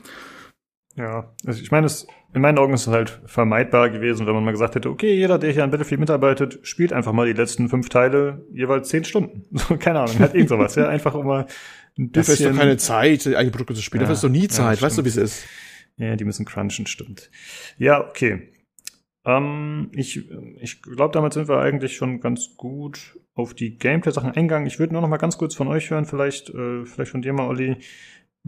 Ja, 0.96 1.34
also 1.46 1.62
ich 1.62 1.72
meine, 1.72 1.88
es, 1.88 2.08
in 2.36 2.42
meinen 2.42 2.58
Augen 2.58 2.74
ist 2.74 2.86
es 2.86 2.94
halt 2.94 3.22
vermeidbar 3.26 3.90
gewesen, 3.90 4.28
wenn 4.28 4.34
man 4.34 4.44
mal 4.44 4.52
gesagt 4.52 4.76
hätte, 4.76 4.90
okay, 4.90 5.16
jeder, 5.16 5.40
der 5.40 5.54
hier 5.54 5.64
an 5.64 5.72
Battlefield 5.72 6.02
mitarbeitet, 6.02 6.60
spielt 6.64 6.92
einfach 6.92 7.14
mal 7.14 7.26
die 7.26 7.34
letzten 7.34 7.70
fünf 7.70 7.88
Teile 7.88 8.46
jeweils 8.52 8.90
zehn 8.90 9.06
Stunden. 9.06 9.46
So, 9.58 9.78
keine 9.78 10.02
Ahnung, 10.02 10.20
halt 10.20 10.34
irgend 10.34 10.50
sowas, 10.50 10.76
ja, 10.76 10.88
einfach 10.90 11.16
um 11.16 11.26
mal 11.26 11.48
ein 11.98 12.12
Dafür 12.12 12.34
ist 12.34 12.40
bisschen. 12.40 12.54
doch 12.54 12.60
keine 12.60 12.76
Zeit, 12.76 13.26
eigene 13.26 13.52
Produkte 13.52 13.74
zu 13.76 13.82
spielen. 13.82 14.02
Ja, 14.02 14.04
Dafür 14.04 14.16
ist 14.16 14.24
doch 14.26 14.30
nie 14.30 14.42
ja, 14.44 14.50
Zeit. 14.50 14.74
das 14.74 14.82
weißt 14.82 14.98
du, 14.98 15.06
wie 15.06 15.10
es 15.10 15.18
ist? 15.18 15.46
Ja, 15.96 16.18
die 16.18 16.26
müssen 16.26 16.46
crunchen, 16.46 16.88
stimmt. 16.88 17.32
Ja, 17.78 18.06
okay. 18.06 18.50
Ähm, 19.24 19.92
ich 19.94 20.30
ich 20.60 20.82
glaube, 20.82 21.14
damit 21.14 21.32
sind 21.32 21.48
wir 21.48 21.60
eigentlich 21.60 21.96
schon 21.96 22.20
ganz 22.20 22.58
gut 22.58 23.18
auf 23.34 23.54
die 23.54 23.78
Gameplay-Sachen 23.78 24.32
eingegangen. 24.32 24.68
Ich 24.68 24.78
würde 24.78 24.92
nur 24.92 25.02
noch 25.02 25.10
mal 25.10 25.18
ganz 25.18 25.38
kurz 25.38 25.56
von 25.56 25.70
euch 25.70 25.90
hören, 25.90 26.06
vielleicht, 26.06 26.50
äh, 26.50 26.84
vielleicht 26.86 27.12
von 27.12 27.22
dir 27.22 27.32
mal, 27.32 27.48
Olli. 27.48 27.78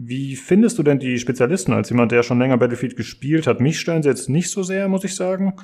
Wie 0.00 0.36
findest 0.36 0.78
du 0.78 0.84
denn 0.84 1.00
die 1.00 1.18
Spezialisten 1.18 1.72
als 1.72 1.90
jemand, 1.90 2.12
der 2.12 2.22
schon 2.22 2.38
länger 2.38 2.56
Battlefield 2.56 2.94
gespielt 2.94 3.48
hat? 3.48 3.60
Mich 3.60 3.80
stören 3.80 4.04
sie 4.04 4.08
jetzt 4.08 4.28
nicht 4.28 4.48
so 4.48 4.62
sehr, 4.62 4.86
muss 4.86 5.02
ich 5.02 5.16
sagen. 5.16 5.54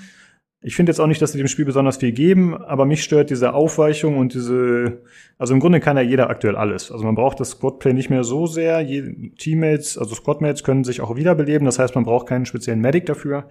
Ich 0.60 0.74
finde 0.74 0.90
jetzt 0.90 0.98
auch 0.98 1.06
nicht, 1.06 1.22
dass 1.22 1.30
sie 1.30 1.38
dem 1.38 1.46
Spiel 1.46 1.64
besonders 1.64 1.98
viel 1.98 2.10
geben, 2.10 2.56
aber 2.56 2.84
mich 2.84 3.04
stört 3.04 3.30
diese 3.30 3.54
Aufweichung 3.54 4.18
und 4.18 4.34
diese, 4.34 5.02
also 5.38 5.54
im 5.54 5.60
Grunde 5.60 5.78
kann 5.78 5.96
ja 5.96 6.02
jeder 6.02 6.30
aktuell 6.30 6.56
alles. 6.56 6.90
Also 6.90 7.04
man 7.04 7.14
braucht 7.14 7.38
das 7.38 7.50
Squadplay 7.50 7.92
nicht 7.92 8.10
mehr 8.10 8.24
so 8.24 8.46
sehr. 8.48 8.80
Je, 8.80 9.30
Teammates, 9.38 9.96
also 9.96 10.16
Squadmates 10.16 10.64
können 10.64 10.82
sich 10.82 11.00
auch 11.00 11.14
wiederbeleben. 11.14 11.64
Das 11.64 11.78
heißt, 11.78 11.94
man 11.94 12.04
braucht 12.04 12.26
keinen 12.26 12.44
speziellen 12.44 12.80
Medic 12.80 13.06
dafür. 13.06 13.48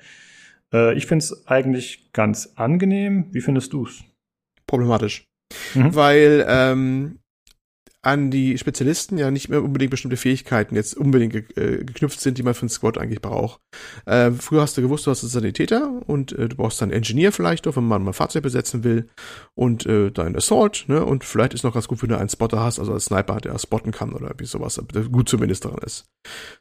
Äh, 0.74 0.98
ich 0.98 1.06
finde 1.06 1.24
es 1.24 1.48
eigentlich 1.48 2.12
ganz 2.12 2.54
angenehm. 2.56 3.28
Wie 3.32 3.42
findest 3.42 3.72
du's? 3.72 4.04
Problematisch. 4.68 5.24
Mhm. 5.76 5.96
Weil 5.96 6.46
ähm, 6.50 7.20
an 8.04 8.32
die 8.32 8.58
Spezialisten 8.58 9.18
ja 9.18 9.32
nicht 9.32 9.48
mehr 9.48 9.64
unbedingt 9.64 9.92
bestimmte 9.92 10.18
Fähigkeiten 10.18 10.76
jetzt 10.76 10.96
unbedingt 10.96 11.34
ge 11.34 11.44
äh, 11.56 11.84
geknüpft 11.86 12.20
sind, 12.20 12.38
die 12.38 12.44
man 12.44 12.54
für 12.54 12.64
einen 12.64 12.70
Squad 12.70 12.98
eigentlich 12.98 13.22
braucht. 13.22 13.62
Äh, 14.06 14.32
früher 14.32 14.62
hast 14.62 14.78
du 14.78 14.82
gewusst, 14.82 15.08
du 15.08 15.12
hast 15.12 15.24
einen 15.24 15.30
Sanitäter 15.30 16.02
und 16.06 16.34
äh, 16.34 16.50
du 16.50 16.58
brauchst 16.58 16.82
dann 16.82 16.90
einen 16.90 16.98
Engineer 16.98 17.32
vielleicht 17.32 17.66
noch, 17.66 17.78
wenn 17.78 17.86
man 17.86 18.04
mal 18.04 18.12
ein 18.12 18.14
Fahrzeug 18.14 18.44
besetzen 18.44 18.84
will 18.84 19.08
und 19.56 19.86
äh, 19.86 20.12
dein 20.12 20.36
Assault, 20.36 20.86
ne? 20.88 21.04
Und 21.06 21.24
vielleicht 21.24 21.54
ist 21.54 21.64
noch 21.64 21.74
ganz 21.74 21.88
gut, 21.88 22.02
wenn 22.02 22.10
du 22.10 22.18
einen 22.18 22.28
Spotter 22.28 22.60
hast, 22.60 22.78
also 22.78 22.92
als 22.92 23.06
Sniper, 23.06 23.40
der 23.40 23.58
spotten 23.58 23.92
kann 23.94 24.12
oder 24.12 24.28
irgendwie 24.28 24.46
sowas, 24.46 24.82
der 24.94 25.04
gut 25.04 25.30
zumindest 25.30 25.64
daran 25.64 25.80
ist. 25.86 26.06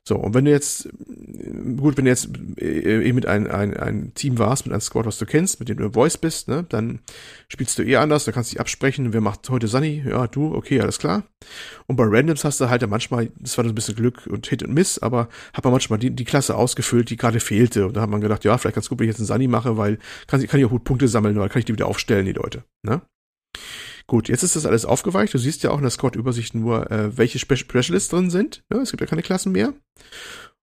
So, 0.07 0.17
und 0.17 0.35
wenn 0.35 0.45
du 0.45 0.53
jetzt, 0.53 0.87
äh, 0.87 1.75
gut, 1.77 1.97
wenn 1.97 2.05
du 2.05 2.11
jetzt 2.11 2.29
äh, 2.59 3.05
eben 3.05 3.17
mit 3.17 3.27
einem 3.27 3.51
ein, 3.51 3.77
ein 3.77 4.15
Team 4.15 4.39
warst, 4.39 4.65
mit 4.67 4.73
einem 4.73 4.81
Squad, 4.81 5.07
was 5.07 5.19
du 5.19 5.27
kennst, 5.27 5.59
mit 5.59 5.69
dem 5.69 5.79
du 5.79 5.91
Voice 5.91 6.19
bist, 6.19 6.47
ne, 6.47 6.65
dann 6.69 7.01
spielst 7.49 7.79
du 7.81 7.83
eh 7.83 7.97
anders, 7.97 8.27
da 8.27 8.33
kannst 8.33 8.51
du 8.51 8.55
dich 8.55 8.61
absprechen, 8.61 9.13
wer 9.13 9.21
macht 9.21 9.51
heute 9.51 9.67
Sunny, 9.67 10.05
ja, 10.07 10.29
du, 10.29 10.55
okay, 10.55 10.81
alles 10.81 11.01
klar. 11.01 11.25
Und 11.87 11.97
bei 11.97 12.05
Randoms 12.05 12.45
hast 12.45 12.61
du 12.61 12.69
halt 12.69 12.83
dann 12.83 12.91
manchmal, 12.91 13.31
das 13.39 13.57
war 13.59 13.65
ein 13.65 13.75
bisschen 13.75 13.95
Glück 13.95 14.27
und 14.27 14.47
Hit 14.47 14.63
und 14.63 14.73
Miss, 14.73 14.99
aber 14.99 15.29
hat 15.53 15.65
man 15.65 15.73
manchmal 15.73 15.99
die, 15.99 16.11
die 16.11 16.25
Klasse 16.25 16.57
ausgefüllt, 16.57 17.11
die 17.11 17.17
gerade 17.17 17.41
fehlte. 17.41 17.87
Und 17.87 17.97
da 17.97 18.03
hat 18.03 18.11
man 18.11 18.21
gedacht, 18.21 18.45
ja, 18.45 18.57
vielleicht 18.59 18.75
ganz 18.77 18.89
gut, 18.89 18.99
wenn 18.99 19.09
ich 19.09 19.13
jetzt 19.13 19.21
einen 19.21 19.27
Sunny 19.27 19.49
mache, 19.49 19.77
weil 19.77 19.99
kann, 20.27 20.45
kann 20.47 20.61
ich 20.61 20.67
auch 20.67 20.71
gut 20.71 20.85
Punkte 20.85 21.09
sammeln, 21.09 21.39
weil 21.39 21.49
kann 21.49 21.61
ich 21.61 21.67
die 21.67 21.73
wieder 21.73 21.87
aufstellen, 21.87 22.27
die 22.27 22.33
Leute. 22.33 22.65
Ne? 22.83 23.03
Gut, 24.07 24.29
jetzt 24.29 24.43
ist 24.43 24.57
das 24.57 24.67
alles 24.67 24.85
aufgeweicht. 24.85 25.33
Du 25.33 25.39
siehst 25.39 25.63
ja 25.63 25.71
auch 25.71 25.77
in 25.77 25.83
der 25.83 25.91
Squad-Übersicht 25.91 26.55
nur, 26.55 26.91
äh, 26.91 27.17
welche 27.17 27.39
Spe 27.39 27.57
Specialists 27.57 28.11
drin 28.11 28.31
sind. 28.31 28.65
Ne? 28.71 28.81
Es 28.81 28.91
gibt 28.91 29.01
ja 29.01 29.07
keine 29.07 29.23
Klassen 29.23 29.53
mehr. 29.53 29.73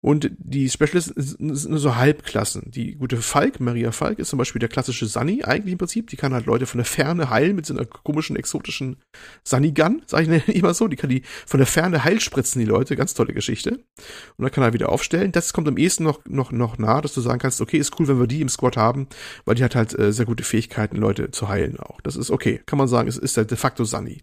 Und 0.02 0.30
die 0.38 0.70
Specialists 0.70 1.12
sind 1.14 1.68
nur 1.68 1.78
so 1.78 1.96
Halbklassen. 1.96 2.70
Die 2.70 2.94
gute 2.94 3.18
Falk, 3.18 3.60
Maria 3.60 3.92
Falk, 3.92 4.18
ist 4.18 4.30
zum 4.30 4.38
Beispiel 4.38 4.58
der 4.58 4.70
klassische 4.70 5.04
Sunny 5.06 5.44
eigentlich 5.44 5.72
im 5.72 5.78
Prinzip. 5.78 6.08
Die 6.08 6.16
kann 6.16 6.32
halt 6.32 6.46
Leute 6.46 6.64
von 6.64 6.78
der 6.78 6.86
Ferne 6.86 7.28
heilen 7.28 7.54
mit 7.54 7.66
so 7.66 7.74
einer 7.74 7.84
komischen, 7.84 8.34
exotischen 8.36 8.96
Sunny-Gun, 9.44 10.02
sag 10.06 10.26
ich 10.26 10.48
immer 10.54 10.72
so. 10.72 10.88
Die 10.88 10.96
kann 10.96 11.10
die 11.10 11.22
von 11.46 11.58
der 11.58 11.66
Ferne 11.66 12.02
heilspritzen, 12.02 12.60
die 12.60 12.66
Leute. 12.66 12.96
Ganz 12.96 13.12
tolle 13.12 13.34
Geschichte. 13.34 13.72
Und 13.72 14.42
dann 14.42 14.50
kann 14.50 14.64
er 14.64 14.72
wieder 14.72 14.88
aufstellen. 14.88 15.32
Das 15.32 15.52
kommt 15.52 15.68
am 15.68 15.76
ehesten 15.76 16.04
noch, 16.04 16.20
noch, 16.26 16.50
noch 16.50 16.78
nah, 16.78 17.02
dass 17.02 17.12
du 17.12 17.20
sagen 17.20 17.38
kannst, 17.38 17.60
okay, 17.60 17.76
ist 17.76 17.98
cool, 18.00 18.08
wenn 18.08 18.18
wir 18.18 18.26
die 18.26 18.40
im 18.40 18.48
Squad 18.48 18.78
haben, 18.78 19.06
weil 19.44 19.56
die 19.56 19.64
hat 19.64 19.74
halt 19.74 19.98
äh, 19.98 20.12
sehr 20.14 20.24
gute 20.24 20.44
Fähigkeiten, 20.44 20.96
Leute 20.96 21.30
zu 21.30 21.48
heilen 21.48 21.78
auch. 21.78 22.00
Das 22.00 22.16
ist 22.16 22.30
okay. 22.30 22.62
Kann 22.64 22.78
man 22.78 22.88
sagen, 22.88 23.06
es 23.06 23.18
ist 23.18 23.36
der 23.36 23.44
de 23.44 23.58
facto 23.58 23.84
Sunny. 23.84 24.22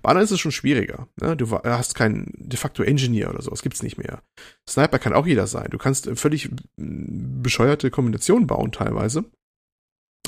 Bei 0.00 0.10
anderen 0.10 0.24
ist 0.24 0.30
es 0.30 0.40
schon 0.40 0.52
schwieriger. 0.52 1.08
Ne? 1.20 1.36
Du 1.36 1.50
hast 1.50 1.94
keinen 1.94 2.32
de 2.38 2.58
facto 2.58 2.82
Engineer 2.82 3.28
oder 3.28 3.42
so. 3.42 3.50
Das 3.50 3.60
gibt's 3.60 3.82
nicht 3.82 3.98
mehr. 3.98 4.22
Sniper 4.70 4.98
kann 4.98 5.12
auch 5.12 5.26
jeder 5.26 5.46
sein. 5.46 5.68
Du 5.70 5.78
kannst 5.78 6.08
völlig 6.14 6.48
bescheuerte 6.76 7.90
Kombinationen 7.90 8.46
bauen 8.46 8.72
teilweise. 8.72 9.24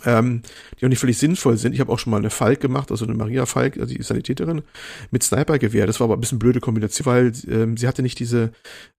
Ähm, 0.05 0.43
die 0.81 0.85
auch 0.85 0.89
nicht 0.89 0.99
völlig 0.99 1.19
sinnvoll 1.19 1.57
sind. 1.57 1.75
Ich 1.75 1.81
habe 1.81 1.93
auch 1.93 1.99
schon 1.99 2.11
mal 2.11 2.17
eine 2.17 2.31
Falk 2.31 2.61
gemacht, 2.61 2.91
also 2.91 3.05
eine 3.05 3.15
Maria 3.15 3.47
Falk, 3.47 3.77
also 3.79 3.95
die 3.95 4.03
Sanitäterin, 4.03 4.63
mit 5.13 5.23
Snipergewehr. 5.23 5.87
Das 5.87 6.01
war 6.01 6.07
aber 6.07 6.17
ein 6.17 6.21
bisschen 6.21 6.41
blöde 6.41 6.59
Kombination, 6.59 7.07
weil 7.07 7.33
ähm, 7.49 7.77
sie 7.77 7.87
hatte 7.87 8.03
nicht 8.03 8.19
diese 8.19 8.51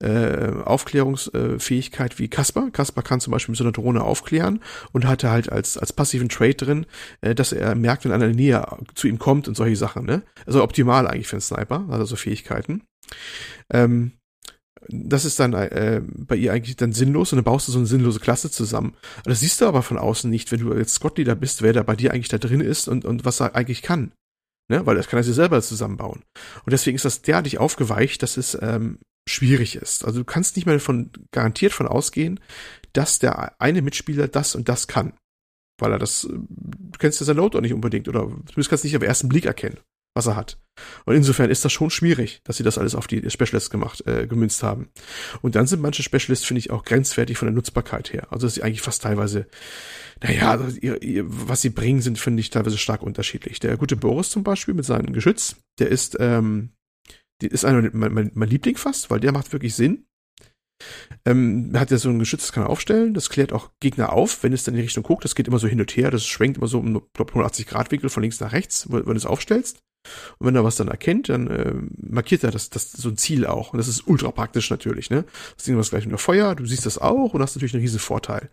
äh, 0.01 0.51
Aufklärungsfähigkeit 0.63 2.19
wie 2.19 2.29
Kasper. 2.29 2.69
Kasper 2.71 3.01
kann 3.01 3.19
zum 3.19 3.31
Beispiel 3.31 3.51
mit 3.51 3.57
so 3.57 3.65
einer 3.65 3.73
Drohne 3.73 4.01
aufklären 4.01 4.61
und 4.93 5.05
hatte 5.05 5.29
halt 5.29 5.51
als, 5.51 5.77
als 5.77 5.91
passiven 5.91 6.29
Trade 6.29 6.55
drin, 6.55 6.85
äh, 7.19 7.35
dass 7.35 7.51
er 7.51 7.75
merkt, 7.75 8.05
wenn 8.05 8.13
einer 8.13 8.25
in 8.25 8.37
der 8.37 8.41
Nähe 8.41 8.77
zu 8.95 9.07
ihm 9.07 9.19
kommt 9.19 9.49
und 9.49 9.57
solche 9.57 9.75
Sachen. 9.75 10.05
Ne? 10.05 10.21
Also 10.45 10.63
optimal 10.63 11.05
eigentlich 11.07 11.27
für 11.27 11.35
einen 11.35 11.41
Sniper, 11.41 11.85
also 11.89 12.05
so 12.05 12.15
Fähigkeiten. 12.15 12.83
Ähm, 13.69 14.13
das 14.89 15.25
ist 15.25 15.39
dann 15.39 15.53
äh, 15.53 16.01
bei 16.03 16.35
ihr 16.35 16.51
eigentlich 16.51 16.75
dann 16.75 16.93
sinnlos 16.93 17.31
und 17.31 17.37
dann 17.37 17.43
baust 17.43 17.67
du 17.67 17.71
so 17.71 17.77
eine 17.77 17.87
sinnlose 17.87 18.19
Klasse 18.19 18.51
zusammen. 18.51 18.95
Das 19.23 19.39
siehst 19.39 19.61
du 19.61 19.65
aber 19.65 19.83
von 19.83 19.97
außen 19.97 20.29
nicht, 20.29 20.51
wenn 20.51 20.59
du 20.59 20.73
jetzt 20.73 20.95
Squad 20.95 21.17
Leader 21.17 21.35
bist, 21.35 21.61
wer 21.61 21.73
da 21.73 21.83
bei 21.83 21.95
dir 21.95 22.13
eigentlich 22.13 22.29
da 22.29 22.37
drin 22.37 22.61
ist 22.61 22.87
und, 22.87 23.05
und 23.05 23.25
was 23.25 23.39
er 23.39 23.55
eigentlich 23.55 23.81
kann. 23.81 24.11
Ne? 24.69 24.85
Weil 24.85 24.95
das 24.95 25.07
kann 25.07 25.19
er 25.19 25.23
sich 25.23 25.35
selber 25.35 25.61
zusammenbauen. 25.61 26.23
Und 26.65 26.71
deswegen 26.71 26.95
ist 26.95 27.05
das 27.05 27.21
derartig 27.21 27.57
aufgeweicht, 27.57 28.23
dass 28.23 28.37
es 28.37 28.57
ähm, 28.61 28.99
schwierig 29.27 29.75
ist. 29.75 30.05
Also 30.05 30.19
du 30.19 30.25
kannst 30.25 30.55
nicht 30.55 30.65
mehr 30.65 30.79
von 30.79 31.11
garantiert 31.31 31.73
von 31.73 31.87
ausgehen, 31.87 32.39
dass 32.93 33.19
der 33.19 33.59
eine 33.61 33.81
Mitspieler 33.81 34.27
das 34.27 34.55
und 34.55 34.69
das 34.69 34.87
kann. 34.87 35.13
Weil 35.79 35.91
er 35.91 35.99
das, 35.99 36.25
äh, 36.25 36.29
du 36.29 36.99
kennst 36.99 37.19
ja 37.19 37.25
sein 37.25 37.37
Load 37.37 37.57
auch 37.57 37.61
nicht 37.61 37.73
unbedingt 37.73 38.07
oder 38.07 38.27
zumindest 38.27 38.69
kannst 38.69 38.83
du 38.83 38.87
nicht 38.87 38.95
auf 38.95 39.01
den 39.01 39.09
ersten 39.09 39.29
Blick 39.29 39.45
erkennen, 39.45 39.79
was 40.15 40.27
er 40.27 40.35
hat. 40.35 40.59
Und 41.05 41.15
insofern 41.15 41.49
ist 41.49 41.63
das 41.65 41.71
schon 41.71 41.89
schwierig, 41.89 42.41
dass 42.43 42.57
sie 42.57 42.63
das 42.63 42.77
alles 42.77 42.95
auf 42.95 43.07
die 43.07 43.29
Specialists 43.29 43.69
gemacht, 43.69 44.05
äh, 44.07 44.27
gemünzt 44.27 44.63
haben. 44.63 44.89
Und 45.41 45.55
dann 45.55 45.67
sind 45.67 45.81
manche 45.81 46.03
Specialists, 46.03 46.45
finde 46.45 46.59
ich, 46.59 46.71
auch 46.71 46.83
grenzwertig 46.83 47.37
von 47.37 47.47
der 47.47 47.53
Nutzbarkeit 47.53 48.11
her. 48.11 48.27
Also 48.31 48.47
dass 48.47 48.55
sie 48.55 48.63
eigentlich 48.63 48.81
fast 48.81 49.03
teilweise, 49.03 49.47
naja, 50.21 50.51
also 50.51 50.77
ihr, 50.79 51.01
ihr, 51.01 51.23
was 51.27 51.61
sie 51.61 51.69
bringen, 51.69 52.01
sind, 52.01 52.17
finde 52.17 52.41
ich, 52.41 52.49
teilweise 52.49 52.77
stark 52.77 53.03
unterschiedlich. 53.03 53.59
Der 53.59 53.77
gute 53.77 53.95
Boris 53.95 54.29
zum 54.29 54.43
Beispiel 54.43 54.73
mit 54.73 54.85
seinem 54.85 55.13
Geschütz, 55.13 55.57
der 55.79 55.89
ist, 55.89 56.17
ähm, 56.19 56.71
die 57.41 57.47
ist 57.47 57.65
einer 57.65 57.89
mein, 57.93 58.13
mein, 58.13 58.31
mein 58.33 58.49
Liebling 58.49 58.77
fast, 58.77 59.09
weil 59.09 59.19
der 59.19 59.31
macht 59.31 59.51
wirklich 59.53 59.75
Sinn. 59.75 60.05
Ähm, 61.25 61.71
hat 61.75 61.91
ja 61.91 61.97
so 61.97 62.09
ein 62.09 62.19
Geschütz, 62.19 62.41
das 62.41 62.51
kann 62.51 62.63
er 62.63 62.69
aufstellen, 62.69 63.13
das 63.13 63.29
klärt 63.29 63.53
auch 63.53 63.71
Gegner 63.79 64.11
auf, 64.11 64.43
wenn 64.43 64.51
es 64.51 64.63
dann 64.63 64.73
in 64.73 64.79
die 64.79 64.83
Richtung 64.83 65.03
guckt, 65.03 65.23
das 65.23 65.35
geht 65.35 65.47
immer 65.47 65.59
so 65.59 65.67
hin 65.67 65.79
und 65.79 65.95
her, 65.95 66.11
das 66.11 66.25
schwenkt 66.25 66.57
immer 66.57 66.67
so 66.67 66.79
um 66.79 67.01
glaub, 67.13 67.29
180 67.29 67.67
Grad 67.67 67.91
Winkel 67.91 68.09
von 68.09 68.21
links 68.21 68.39
nach 68.41 68.51
rechts, 68.51 68.91
wenn 68.91 69.05
du 69.05 69.13
es 69.13 69.25
aufstellst. 69.25 69.79
Und 70.39 70.47
wenn 70.47 70.55
er 70.55 70.63
was 70.63 70.75
dann 70.75 70.87
erkennt, 70.87 71.29
dann 71.29 71.47
äh, 71.47 71.73
markiert 71.97 72.43
er 72.43 72.51
das, 72.51 72.69
das 72.69 72.91
so 72.91 73.09
ein 73.09 73.17
Ziel 73.17 73.45
auch. 73.45 73.73
Und 73.73 73.77
das 73.77 73.87
ist 73.87 74.07
ultra 74.07 74.31
praktisch 74.31 74.69
natürlich, 74.69 75.09
ne? 75.09 75.25
Das 75.55 75.65
Ding 75.65 75.77
was 75.77 75.89
gleich 75.89 76.05
unter 76.05 76.17
Feuer, 76.17 76.55
du 76.55 76.65
siehst 76.65 76.85
das 76.85 76.97
auch 76.97 77.33
und 77.33 77.41
hast 77.41 77.55
natürlich 77.55 77.73
einen 77.73 77.81
riesen 77.81 77.99
Vorteil. 77.99 78.49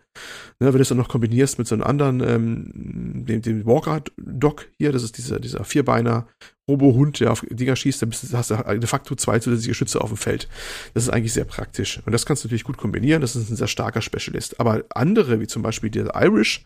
Ne, 0.59 0.67
wenn 0.67 0.73
du 0.73 0.81
es 0.81 0.89
dann 0.89 0.97
noch 0.97 1.09
kombinierst 1.09 1.57
mit 1.57 1.67
so 1.67 1.75
einem 1.75 1.83
anderen, 1.83 2.21
ähm, 2.21 3.25
dem, 3.25 3.41
dem 3.41 3.65
Walker-Dock 3.65 4.67
hier, 4.77 4.91
das 4.91 5.03
ist 5.03 5.17
dieser, 5.17 5.39
dieser 5.39 5.63
Vierbeiner 5.63 6.27
Robo-Hund, 6.67 7.19
der 7.19 7.31
auf 7.31 7.45
Dinger 7.49 7.75
schießt, 7.75 8.01
dann 8.01 8.09
bist, 8.09 8.33
hast 8.33 8.51
du 8.51 8.55
de 8.55 8.87
facto 8.87 9.15
zwei 9.15 9.39
zusätzliche 9.39 9.73
Schütze 9.73 9.99
auf 9.99 10.09
dem 10.09 10.17
Feld. 10.17 10.47
Das 10.93 11.03
ist 11.03 11.09
eigentlich 11.09 11.33
sehr 11.33 11.43
praktisch. 11.45 12.01
Und 12.05 12.13
das 12.13 12.25
kannst 12.25 12.43
du 12.43 12.47
natürlich 12.47 12.63
gut 12.63 12.77
kombinieren. 12.77 13.21
Das 13.21 13.35
ist 13.35 13.49
ein 13.49 13.55
sehr 13.55 13.67
starker 13.67 14.01
Specialist. 14.01 14.59
Aber 14.59 14.83
andere, 14.89 15.39
wie 15.39 15.47
zum 15.47 15.63
Beispiel 15.63 15.89
der 15.89 16.11
Irish, 16.15 16.65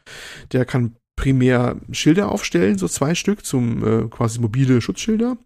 der 0.51 0.65
kann 0.65 0.95
primär 1.15 1.79
Schilder 1.91 2.31
aufstellen, 2.31 2.77
so 2.77 2.87
zwei 2.87 3.15
Stück 3.15 3.45
zum 3.45 3.83
äh, 4.05 4.07
quasi 4.09 4.39
mobile 4.39 4.81
Schutzschilder 4.81 5.37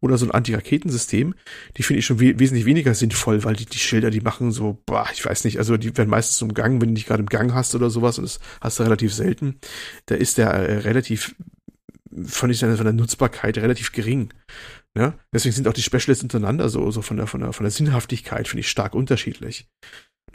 oder 0.00 0.18
so 0.18 0.26
ein 0.26 0.30
Anti-Raketensystem. 0.30 1.34
Die 1.76 1.82
finde 1.82 2.00
ich 2.00 2.06
schon 2.06 2.20
we 2.20 2.38
wesentlich 2.38 2.66
weniger 2.66 2.94
sinnvoll, 2.94 3.44
weil 3.44 3.56
die, 3.56 3.66
die 3.66 3.78
Schilder, 3.78 4.10
die 4.10 4.20
machen 4.20 4.52
so, 4.52 4.82
boah, 4.86 5.06
ich 5.12 5.24
weiß 5.24 5.44
nicht, 5.44 5.58
also 5.58 5.76
die 5.76 5.96
werden 5.96 6.10
meistens 6.10 6.42
im 6.42 6.54
Gang, 6.54 6.80
wenn 6.80 6.88
du 6.88 6.94
nicht 6.94 7.06
gerade 7.06 7.22
im 7.22 7.28
Gang 7.28 7.54
hast 7.54 7.74
oder 7.74 7.90
sowas 7.90 8.18
und 8.18 8.24
das 8.24 8.40
hast 8.60 8.78
du 8.78 8.82
relativ 8.82 9.14
selten. 9.14 9.56
Da 10.06 10.14
ist 10.14 10.38
der 10.38 10.50
äh, 10.50 10.78
relativ 10.78 11.34
fand 12.24 12.52
ich 12.52 12.60
von 12.60 12.76
der 12.76 12.92
Nutzbarkeit 12.92 13.58
relativ 13.58 13.92
gering. 13.92 14.32
Ja? 14.96 15.14
Deswegen 15.32 15.54
sind 15.54 15.68
auch 15.68 15.72
die 15.72 15.82
Specialists 15.82 16.22
untereinander 16.22 16.68
so, 16.68 16.90
so 16.90 17.02
von 17.02 17.16
der, 17.16 17.26
von 17.26 17.40
der, 17.40 17.52
von 17.52 17.64
der 17.64 17.70
Sinnhaftigkeit, 17.70 18.48
finde 18.48 18.60
ich, 18.60 18.70
stark 18.70 18.94
unterschiedlich. 18.94 19.68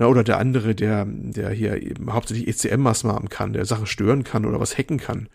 Na, 0.02 0.08
oder 0.08 0.24
der 0.24 0.40
andere, 0.40 0.74
der, 0.74 1.06
der 1.06 1.52
hier 1.52 1.80
eben 1.80 2.12
hauptsächlich 2.12 2.48
ECM-Maßnahmen 2.48 3.30
kann, 3.30 3.54
der 3.54 3.66
Sachen 3.66 3.86
stören 3.86 4.24
kann 4.24 4.48
oder 4.48 4.60
was 4.60 4.76
hacken 4.76 4.98
kann. 4.98 5.30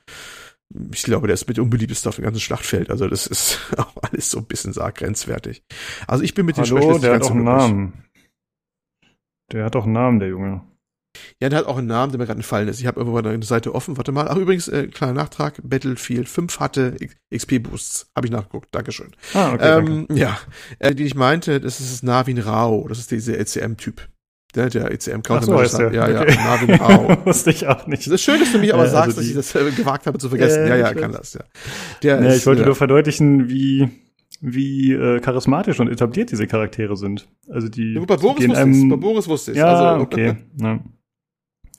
Ich 0.92 1.04
glaube, 1.04 1.28
der 1.28 1.34
ist 1.34 1.46
mit 1.46 1.60
unbeliebtest 1.60 2.08
auf 2.08 2.16
dem 2.16 2.24
ganzen 2.24 2.40
Schlachtfeld. 2.40 2.90
Also 2.90 3.06
das 3.06 3.28
ist 3.28 3.60
auch 3.76 3.94
alles 4.02 4.28
so 4.28 4.38
ein 4.38 4.46
bisschen 4.46 4.72
sarg 4.72 4.96
grenzwertig. 4.96 5.62
Also 6.08 6.24
ich 6.24 6.34
bin 6.34 6.46
mit 6.46 6.56
Hallo, 6.56 6.64
den 6.64 6.78
Specialists 6.78 7.02
der 7.02 7.14
hat 7.14 7.22
auch 7.22 7.30
einen. 7.30 7.44
Namen. 7.44 7.92
Der 9.52 9.64
hat 9.66 9.76
auch 9.76 9.84
einen 9.84 9.92
Namen, 9.92 10.18
der 10.18 10.30
Junge. 10.30 10.62
Ja, 11.40 11.48
der 11.48 11.60
hat 11.60 11.66
auch 11.66 11.78
einen 11.78 11.86
Namen, 11.86 12.10
der 12.10 12.18
mir 12.18 12.26
gerade 12.26 12.38
entfallen 12.38 12.66
ist. 12.66 12.80
Ich 12.80 12.86
habe 12.88 12.98
irgendwo 12.98 13.18
eine 13.18 13.40
Seite 13.44 13.72
offen. 13.72 13.96
Warte 13.96 14.10
mal. 14.10 14.26
Ach, 14.26 14.36
übrigens, 14.36 14.66
äh, 14.66 14.88
kleiner 14.88 15.12
Nachtrag. 15.12 15.60
Battlefield 15.62 16.28
5 16.28 16.58
hatte 16.58 16.96
XP-Boosts. 17.32 18.10
Habe 18.16 18.26
ich 18.26 18.32
nachgeguckt. 18.32 18.74
Dankeschön. 18.74 19.12
Ah, 19.32 19.52
okay, 19.52 19.58
danke. 19.58 19.92
ähm, 19.92 20.06
ja, 20.10 20.36
äh, 20.80 20.92
die 20.92 21.04
ich 21.04 21.14
meinte, 21.14 21.60
das 21.60 21.78
ist 21.78 22.02
Navin 22.02 22.38
Rao. 22.38 22.88
Das 22.88 22.98
ist 22.98 23.12
dieser 23.12 23.38
ECM-Typ. 23.38 24.08
Der, 24.54 24.70
der 24.70 24.90
ECM 24.90 25.20
Ach 25.28 25.42
so 25.42 25.58
heißt 25.58 25.78
der. 25.78 25.92
Ja, 25.92 26.04
Okay. 26.04 26.34
ja, 26.34 26.44
Navin 26.44 26.74
Rao. 26.76 27.26
Wusste 27.26 27.50
ich 27.50 27.66
auch 27.66 27.86
nicht. 27.86 28.06
Das 28.06 28.14
ist 28.14 28.22
schön, 28.22 28.40
dass 28.40 28.52
du 28.52 28.58
mich 28.58 28.72
aber 28.72 28.84
Äh, 28.84 28.86
also 28.86 28.96
sagst, 28.96 29.16
dass 29.18 29.24
die- 29.24 29.30
ich 29.30 29.36
das 29.36 29.54
äh, 29.54 29.70
gewagt 29.76 30.06
habe 30.06 30.18
zu 30.18 30.28
vergessen. 30.28 30.62
Äh, 30.64 30.68
ja, 30.70 30.76
ja, 30.76 30.92
ich 30.92 30.96
kann 30.98 31.12
das, 31.12 31.34
ja. 31.34 31.40
Der 32.02 32.20
Nee, 32.20 32.28
ist, 32.28 32.38
ich 32.38 32.46
wollte 32.46 32.62
äh, 32.62 32.66
nur 32.66 32.74
verdeutlichen, 32.74 33.48
wie, 33.50 33.88
wie 34.40 34.92
äh, 34.92 35.20
charismatisch 35.20 35.78
und 35.80 35.88
etabliert 35.88 36.30
diese 36.30 36.46
Charaktere 36.46 36.96
sind. 36.96 37.28
Also 37.50 37.68
die 37.68 37.94
ja, 37.94 38.00
bei 38.04 38.16
Boris 38.16 38.38
gehen 38.38 38.50
wusste 38.50 38.62
einem, 38.62 38.84
ich 38.84 38.88
Bei 38.90 38.96
Boris 38.96 39.28
wusste 39.28 39.50
ich 39.52 39.58
Ja, 39.58 39.74
also, 39.74 40.02
okay. 40.04 40.36
Ja. 40.58 40.80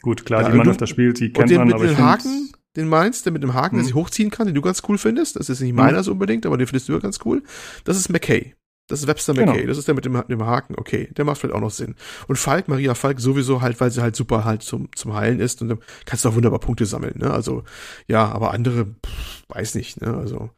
Gut, 0.03 0.25
klar, 0.25 0.43
Ja, 0.43 0.49
die 0.51 0.57
man 0.57 0.65
du- 0.65 0.71
öfter 0.71 0.85
spielt, 0.87 1.19
die 1.19 1.27
Und 1.29 1.33
kennt 1.33 1.49
den 1.49 1.57
man, 1.57 1.67
mit 1.67 1.75
aber 1.75 1.85
ich 1.85 1.91
dem 1.91 1.95
find- 1.95 2.07
Haken, 2.07 2.51
den 2.75 2.87
meinst, 2.87 3.25
der 3.25 3.33
mit 3.33 3.41
dem 3.41 3.55
Haken, 3.55 3.77
der 3.77 3.81
Hm. 3.81 3.85
sich 3.87 3.95
hochziehen 3.95 4.29
kann, 4.29 4.45
den 4.45 4.53
du 4.53 4.61
ganz 4.61 4.83
cool 4.87 4.99
findest. 4.99 5.35
Das 5.35 5.49
ist 5.49 5.61
nicht 5.61 5.69
Hm. 5.69 5.75
meiner 5.77 6.03
so 6.03 6.11
unbedingt, 6.11 6.45
aber 6.45 6.57
den 6.57 6.67
findest 6.67 6.87
du 6.89 6.93
ja 6.93 6.99
ganz 6.99 7.17
cool. 7.25 7.41
Das 7.85 7.97
ist 7.97 8.09
McKay. 8.09 8.53
Das 8.87 9.01
ist 9.01 9.07
Webster 9.07 9.33
Genau. 9.33 9.51
McKay. 9.51 9.67
Das 9.67 9.77
ist 9.77 9.87
der 9.87 9.95
mit 9.95 10.05
dem, 10.05 10.21
dem 10.27 10.45
Haken. 10.45 10.75
Okay, 10.77 11.09
der 11.15 11.25
macht 11.25 11.39
vielleicht 11.39 11.55
auch 11.55 11.61
noch 11.61 11.71
Sinn. 11.71 11.95
Und 12.27 12.37
Falk, 12.37 12.67
Maria 12.67 12.95
Falk 12.95 13.19
sowieso 13.19 13.61
halt, 13.61 13.79
weil 13.81 13.91
sie 13.91 14.01
halt 14.01 14.15
super 14.15 14.45
halt 14.45 14.63
zum, 14.63 14.89
zum 14.95 15.13
Heilen 15.13 15.39
ist 15.39 15.61
und 15.61 15.69
dann 15.69 15.79
kannst 16.05 16.23
du 16.23 16.29
auch 16.29 16.35
wunderbar 16.35 16.59
Punkte 16.59 16.85
sammeln, 16.85 17.15
ne? 17.17 17.31
Also, 17.31 17.63
ja, 18.07 18.29
aber 18.29 18.51
andere, 18.51 18.85
pff, 18.85 19.43
weiß 19.49 19.75
nicht, 19.75 20.01
ne? 20.01 20.15
Also, 20.15 20.49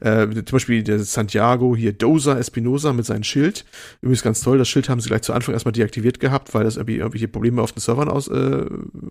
äh, 0.00 0.26
zum 0.28 0.44
Beispiel 0.56 0.82
der 0.82 0.98
Santiago, 0.98 1.76
hier 1.76 1.92
Doza 1.92 2.36
Espinosa 2.38 2.92
mit 2.92 3.06
seinem 3.06 3.22
Schild. 3.22 3.64
Übrigens 4.00 4.22
ganz 4.22 4.40
toll, 4.40 4.58
das 4.58 4.68
Schild 4.68 4.88
haben 4.88 5.00
sie 5.00 5.08
gleich 5.08 5.22
zu 5.22 5.32
Anfang 5.32 5.54
erstmal 5.54 5.72
deaktiviert 5.72 6.18
gehabt, 6.18 6.54
weil 6.54 6.64
das 6.64 6.76
irgendwie 6.76 6.96
irgendwelche 6.96 7.28
Probleme 7.28 7.62
auf 7.62 7.72
den 7.72 7.80
Servern 7.80 8.08
aus, 8.08 8.28
äh, 8.28 8.66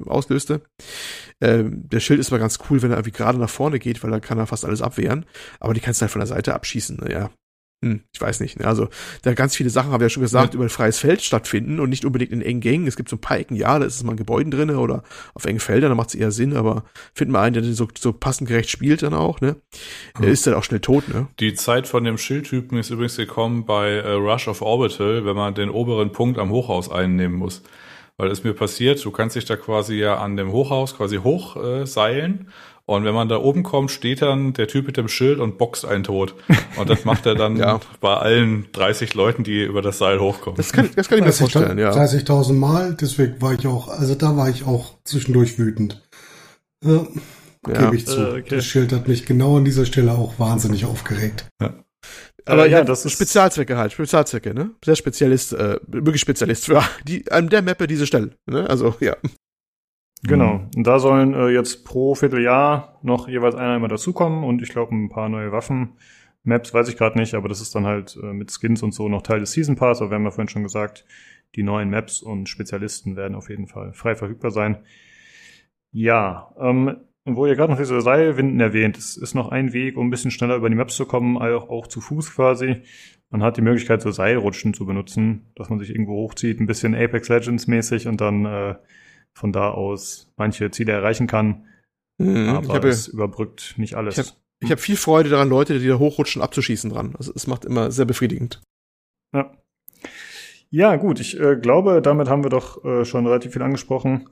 auslöste. 0.06 0.62
Ähm, 1.42 1.88
der 1.90 2.00
Schild 2.02 2.20
ist 2.20 2.32
mal 2.32 2.40
ganz 2.40 2.60
cool, 2.70 2.82
wenn 2.82 2.92
er 2.92 2.98
irgendwie 2.98 3.12
gerade 3.12 3.38
nach 3.38 3.50
vorne 3.50 3.80
geht, 3.80 4.04
weil 4.04 4.12
dann 4.12 4.22
kann 4.22 4.38
er 4.38 4.48
fast 4.48 4.66
alles 4.66 4.82
abwehren. 4.82 5.26
Aber 5.60 5.74
die 5.74 5.80
kannst 5.80 6.02
du 6.02 6.04
halt 6.04 6.12
von 6.12 6.20
der 6.20 6.28
Seite 6.28 6.54
abschießen. 6.54 6.98
Ne? 6.98 7.12
Ja, 7.12 7.30
hm, 7.84 8.02
ich 8.14 8.22
weiß 8.22 8.40
nicht. 8.40 8.60
Ne? 8.60 8.66
Also 8.66 8.88
da 9.22 9.34
ganz 9.34 9.56
viele 9.56 9.70
Sachen, 9.70 9.92
haben 9.92 10.00
wir 10.00 10.06
ja 10.06 10.10
schon 10.10 10.24
gesagt, 10.24 10.54
über 10.54 10.64
ein 10.64 10.70
freies 10.70 10.98
Feld 10.98 11.22
stattfinden 11.22 11.80
und 11.80 11.90
nicht 11.90 12.06
unbedingt 12.06 12.32
in 12.32 12.42
engen 12.42 12.62
Gängen. 12.62 12.88
Es 12.88 12.96
gibt 12.96 13.10
so 13.10 13.18
ein 13.18 13.22
paar 13.22 13.38
Ecken, 13.38 13.56
ja, 13.56 13.78
da 13.78 13.86
ist 13.86 13.96
es 13.96 14.04
mal 14.04 14.14
in 14.14 14.18
Gebäuden 14.18 14.50
drinne 14.50 14.80
oder 14.80 15.04
auf 15.34 15.46
engen 15.46 15.60
Feldern, 15.60 15.90
da 15.92 15.96
macht 15.96 16.10
es 16.10 16.16
eher 16.16 16.32
Sinn, 16.32 16.56
aber 16.56 16.86
finden 17.14 17.34
wir 17.34 17.42
einen, 17.42 17.54
der 17.54 17.64
so, 17.64 17.88
so 17.98 18.14
passend 18.14 18.50
gerecht 18.50 18.70
spielt 18.70 19.04
dann 19.04 19.14
auch, 19.14 19.42
ne? 19.42 19.58
Der 20.20 20.30
ist 20.30 20.48
dann 20.48 20.54
auch 20.56 20.64
schnell 20.64 20.80
tot, 20.80 21.08
ne? 21.10 21.28
Die 21.40 21.54
Zeit 21.54 21.88
von 21.88 22.04
dem 22.04 22.18
Schildtypen 22.18 22.78
ist 22.78 22.90
übrigens 22.90 23.18
gekommen 23.18 23.66
bei 23.66 23.90
äh, 23.92 24.12
Rush 24.14 24.48
of 24.48 24.62
Orbital, 24.62 25.26
wenn 25.26 25.36
man 25.36 25.54
den 25.54 25.70
oberen 25.70 26.12
Punkt 26.12 26.40
am 26.40 26.50
Hochhaus 26.50 26.90
einnehmen 26.90 27.38
muss. 27.38 27.62
Weil 28.18 28.32
es 28.32 28.46
mir 28.46 28.54
passiert, 28.54 29.04
du 29.04 29.12
kannst 29.12 29.36
dich 29.36 29.44
da 29.44 29.58
quasi 29.58 29.96
ja 29.96 30.18
an 30.18 30.38
dem 30.38 30.52
Hochhaus 30.52 30.96
quasi 30.96 31.18
hochseilen 31.18 31.84
äh, 31.84 31.86
seilen. 31.86 32.50
Und 32.88 33.04
wenn 33.06 33.14
man 33.16 33.28
da 33.30 33.38
oben 33.38 33.64
kommt, 33.64 33.90
steht 33.92 34.22
dann 34.22 34.54
der 34.54 34.68
Typ 34.68 34.86
mit 34.88 34.98
dem 34.98 35.08
Schild 35.08 35.40
und 35.40 35.58
boxt 35.58 35.86
einen 35.86 36.04
tot. 36.04 36.36
Und 36.78 36.90
das 36.90 37.04
macht 37.06 37.26
er 37.26 37.36
dann 37.36 37.56
Ja. 37.58 37.80
bei 38.00 38.16
allen 38.16 38.68
30 38.74 39.14
Leuten, 39.16 39.44
die 39.44 39.64
über 39.64 39.82
das 39.82 39.98
Seil 39.98 40.20
hochkommen. 40.20 40.58
Das 40.58 40.72
kann, 40.72 40.90
das 40.96 41.08
kann 41.10 41.18
ich 41.20 41.26
mir 41.26 41.32
vorstellen, 41.34 41.78
ja. 41.80 41.92
30.000 41.92 42.54
Mal, 42.54 42.94
deswegen 43.00 43.42
war 43.42 43.54
ich 43.54 43.66
auch, 43.68 43.88
also 43.88 44.14
da 44.16 44.38
war 44.38 44.50
ich 44.50 44.66
auch 44.66 44.96
zwischendurch 45.04 45.58
wütend. 45.58 46.02
Ja, 46.84 47.06
Ja. 47.68 47.86
Gebe 47.86 47.96
ich 47.96 48.06
zu. 48.06 48.18
Äh, 48.20 48.40
okay. 48.42 48.44
Das 48.50 48.66
Schild 48.66 48.92
hat 48.94 49.08
mich 49.08 49.26
genau 49.26 49.58
an 49.58 49.66
dieser 49.66 49.86
Stelle 49.86 50.12
auch 50.12 50.38
wahnsinnig 50.38 50.86
aufgeregt. 50.86 51.48
Aber 52.48 52.68
Äh, 52.68 52.70
ja, 52.70 52.78
ja, 52.78 52.84
das 52.84 53.06
ist 53.06 53.14
Spezialzwecke 53.14 53.76
halt, 53.76 53.94
Spezialzwecke, 53.94 54.54
ne? 54.54 54.70
Sehr 54.86 54.96
Spezialist, 54.96 55.54
äh, 55.54 55.80
wirklich 55.88 56.22
Spezialist 56.22 56.66
für 56.66 56.84
die, 57.08 57.32
an 57.32 57.50
der 57.50 57.64
Mappe 57.64 57.88
diese 57.88 58.06
Stelle, 58.06 58.38
ne? 58.46 58.70
Also, 58.70 58.94
ja. 59.00 59.16
Genau. 60.28 60.62
Und 60.76 60.88
da 60.88 61.00
sollen 61.00 61.34
äh, 61.34 61.50
jetzt 61.50 61.86
pro 61.86 62.16
Vierteljahr 62.16 63.00
noch 63.04 63.28
jeweils 63.28 63.56
einer 63.56 63.76
immer 63.76 63.88
dazukommen 63.88 64.44
und 64.44 64.62
ich 64.62 64.70
glaube 64.70 64.96
ein 64.96 65.10
paar 65.10 65.30
neue 65.30 65.52
Waffen. 65.52 65.94
Maps 66.44 66.74
weiß 66.74 66.90
ich 66.90 66.98
gerade 66.98 67.18
nicht, 67.18 67.34
aber 67.34 67.50
das 67.50 67.62
ist 67.62 67.74
dann 67.76 67.86
halt 67.86 68.18
äh, 68.22 68.34
mit 68.34 68.52
Skins 68.52 68.84
und 68.84 68.94
so 68.94 69.10
noch 69.10 69.24
Teil 69.24 69.40
des 69.40 69.52
Season 69.52 69.76
Pass. 69.76 70.02
Aber 70.02 70.12
wir 70.12 70.16
haben 70.16 70.24
ja 70.24 70.32
vorhin 70.32 70.50
schon 70.50 70.64
gesagt, 70.64 71.06
die 71.56 71.64
neuen 71.64 71.90
Maps 71.90 72.22
und 72.22 72.50
Spezialisten 72.50 73.16
werden 73.16 73.36
auf 73.36 73.50
jeden 73.50 73.68
Fall 73.68 73.94
frei 73.94 74.16
verfügbar 74.16 74.52
sein. 74.52 74.78
Ja, 75.92 76.54
ähm, 76.60 76.98
wo 77.26 77.48
ihr 77.48 77.56
gerade 77.56 77.72
noch 77.72 77.80
diese 77.80 78.00
Seilwinden 78.02 78.60
erwähnt, 78.60 78.98
es 78.98 79.18
ist 79.18 79.34
noch 79.34 79.50
ein 79.50 79.74
Weg, 79.74 79.98
um 79.98 80.08
ein 80.08 80.12
bisschen 80.12 80.30
schneller 80.30 80.58
über 80.58 80.70
die 80.70 80.76
Maps 80.76 80.96
zu 80.96 81.06
kommen, 81.06 81.38
auch, 81.38 81.70
auch 81.70 81.88
zu 81.88 82.02
Fuß 82.02 82.36
quasi. 82.36 82.84
Man 83.32 83.42
hat 83.42 83.58
die 83.58 83.62
Möglichkeit, 83.62 84.02
so 84.02 84.12
Seilrutschen 84.12 84.76
zu 84.76 84.86
benutzen, 84.86 85.52
dass 85.56 85.70
man 85.70 85.80
sich 85.80 85.90
irgendwo 85.90 86.14
hochzieht, 86.18 86.60
ein 86.60 86.68
bisschen 86.68 86.94
Apex 86.94 87.30
Legends 87.30 87.66
mäßig 87.66 88.08
und 88.08 88.22
dann 88.22 88.46
äh, 88.46 88.76
von 89.36 89.52
da 89.52 89.70
aus 89.70 90.32
manche 90.38 90.72
Ziele 90.72 90.94
erreichen 90.94 91.28
kann. 91.28 91.66
Mhm. 92.18 92.50
Aber 92.50 92.66
ich 92.66 92.74
habe 92.74 92.88
es 92.90 93.08
überbrückt 93.08 93.76
nicht 93.78 93.96
alles. 93.96 94.18
Ich 94.18 94.28
hab- 94.28 94.38
ich 94.62 94.72
hab 94.72 94.80
viel 94.80 94.96
Freude 94.96 95.30
daran, 95.30 95.50
Leute, 95.50 95.80
die 95.80 95.88
da 95.88 96.00
hochrutschen, 96.00 96.42
abzuschießen 96.42 96.90
dran. 96.90 97.14
Also, 97.18 97.34
es 97.36 97.46
macht 97.46 97.66
immer 97.66 97.92
sehr 97.92 98.06
befriedigend. 98.06 98.62
Ja. 99.34 99.52
Ja, 100.70 100.96
gut, 100.96 101.20
ich 101.20 101.40
äh, 101.40 101.58
glaube, 101.58 102.02
damit 102.02 102.30
haben 102.30 102.44
wir 102.44 102.50
doch 102.50 102.84
äh, 102.86 103.04
schon 103.06 103.28
relativ 103.28 103.54
viel 103.54 103.62
angesprochen. 103.62 104.30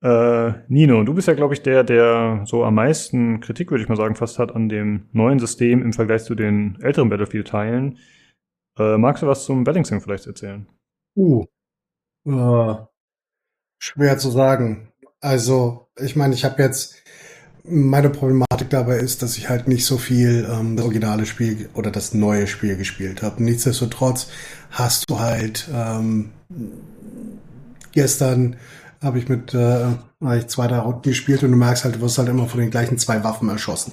Äh, 0.00 0.52
Nino, 0.68 1.02
du 1.02 1.12
bist 1.12 1.26
ja, 1.26 1.34
glaube 1.34 1.54
ich, 1.54 1.62
der, 1.62 1.82
der 1.82 2.42
so 2.46 2.64
am 2.64 2.74
meisten 2.76 3.40
Kritik, 3.40 3.70
würde 3.70 3.82
ich 3.82 3.88
mal 3.88 3.96
sagen, 3.96 4.14
fast 4.14 4.38
hat 4.38 4.54
an 4.54 4.68
dem 4.68 5.08
neuen 5.12 5.40
System 5.40 5.82
im 5.82 5.92
Vergleich 5.92 6.22
zu 6.22 6.36
den 6.36 6.78
älteren 6.80 7.08
Battlefield-Teilen. 7.10 7.98
Äh, 8.78 8.96
magst 8.96 9.24
du 9.24 9.26
was 9.26 9.44
zum 9.44 9.64
Balancing 9.64 10.00
vielleicht 10.00 10.26
erzählen? 10.26 10.68
Uh. 11.16 11.44
Äh, 12.24 12.74
schwer 13.78 14.18
zu 14.18 14.30
sagen. 14.30 14.88
Also, 15.20 15.88
ich 15.98 16.16
meine, 16.16 16.34
ich 16.34 16.44
habe 16.44 16.62
jetzt 16.62 16.96
meine 17.64 18.10
Problematik 18.10 18.70
dabei 18.70 18.96
ist, 18.96 19.22
dass 19.22 19.36
ich 19.36 19.48
halt 19.48 19.68
nicht 19.68 19.84
so 19.84 19.98
viel 19.98 20.48
ähm, 20.50 20.76
das 20.76 20.84
originale 20.84 21.26
Spiel 21.26 21.68
oder 21.74 21.90
das 21.90 22.14
neue 22.14 22.46
Spiel 22.46 22.76
gespielt 22.76 23.22
habe. 23.22 23.42
Nichtsdestotrotz 23.42 24.28
hast 24.70 25.08
du 25.08 25.18
halt 25.18 25.68
ähm, 25.72 26.30
gestern 27.92 28.56
habe 29.02 29.18
ich 29.18 29.28
mit 29.28 29.54
äh, 29.54 29.86
ich 30.36 30.48
zwei, 30.48 30.66
drei 30.66 30.80
Runden 30.80 31.02
gespielt 31.02 31.44
und 31.44 31.52
du 31.52 31.56
merkst 31.56 31.84
halt, 31.84 31.94
du 31.94 32.00
wirst 32.00 32.18
halt 32.18 32.28
immer 32.28 32.46
von 32.46 32.58
den 32.58 32.70
gleichen 32.70 32.98
zwei 32.98 33.22
Waffen 33.22 33.48
erschossen. 33.48 33.92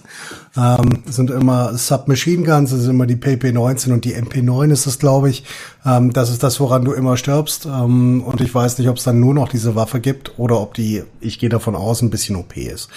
Ähm, 0.58 1.03
sind 1.06 1.30
immer 1.30 1.77
Submachine 1.77 2.43
Guns, 2.43 2.72
es 2.72 2.82
sind 2.82 2.90
immer 2.90 3.06
die 3.06 3.16
PP-19 3.16 3.93
und 3.93 4.06
die 4.06 4.16
MP9 4.16 4.72
ist 4.72 4.88
es, 4.88 4.98
glaube 4.98 5.30
ich. 5.30 5.43
Ähm, 5.85 6.11
das 6.11 6.32
ist 6.32 6.42
das, 6.42 6.59
woran 6.59 6.84
du 6.84 6.93
immer 6.93 7.16
stirbst. 7.17 7.67
Ähm, 7.67 8.24
und 8.24 8.42
ich 8.42 8.56
weiß 8.56 8.80
nicht, 8.80 8.90
ob 8.90 8.98
es 8.98 9.03
dann 9.03 9.19
nur 9.19 9.35
noch 9.35 9.50
diese 9.50 9.75
Waffe 9.75 10.00
gibt 10.00 10.40
oder 10.40 10.59
ob 10.59 10.74
die, 10.74 11.03
ich 11.19 11.38
gehe 11.38 11.50
davon 11.50 11.75
aus, 11.75 12.01
ein 12.01 12.09
bisschen 12.09 12.35
OP 12.38 12.58
ist. 12.58 12.90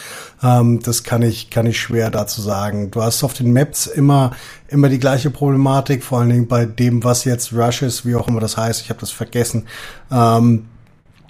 Ähm, 0.42 0.80
das 0.82 1.04
kann 1.04 1.20
ich, 1.20 1.50
kann 1.50 1.66
ich 1.66 1.78
schwer 1.78 2.10
dazu 2.10 2.40
sagen. 2.40 2.90
Du 2.90 3.02
hast 3.02 3.22
auf 3.22 3.34
den 3.34 3.52
Maps 3.52 3.86
immer, 3.86 4.30
immer 4.68 4.88
die 4.88 4.98
gleiche 4.98 5.28
Problematik, 5.28 6.02
vor 6.02 6.20
allen 6.20 6.30
Dingen 6.30 6.48
bei 6.48 6.64
dem, 6.64 7.04
was 7.04 7.24
jetzt 7.26 7.52
Rush 7.52 7.82
ist, 7.82 8.06
wie 8.06 8.14
auch 8.14 8.26
immer 8.26 8.40
das 8.40 8.56
heißt. 8.56 8.80
Ich 8.80 8.88
habe 8.88 9.00
das 9.00 9.10
vergessen. 9.10 9.66
Ähm, 10.10 10.64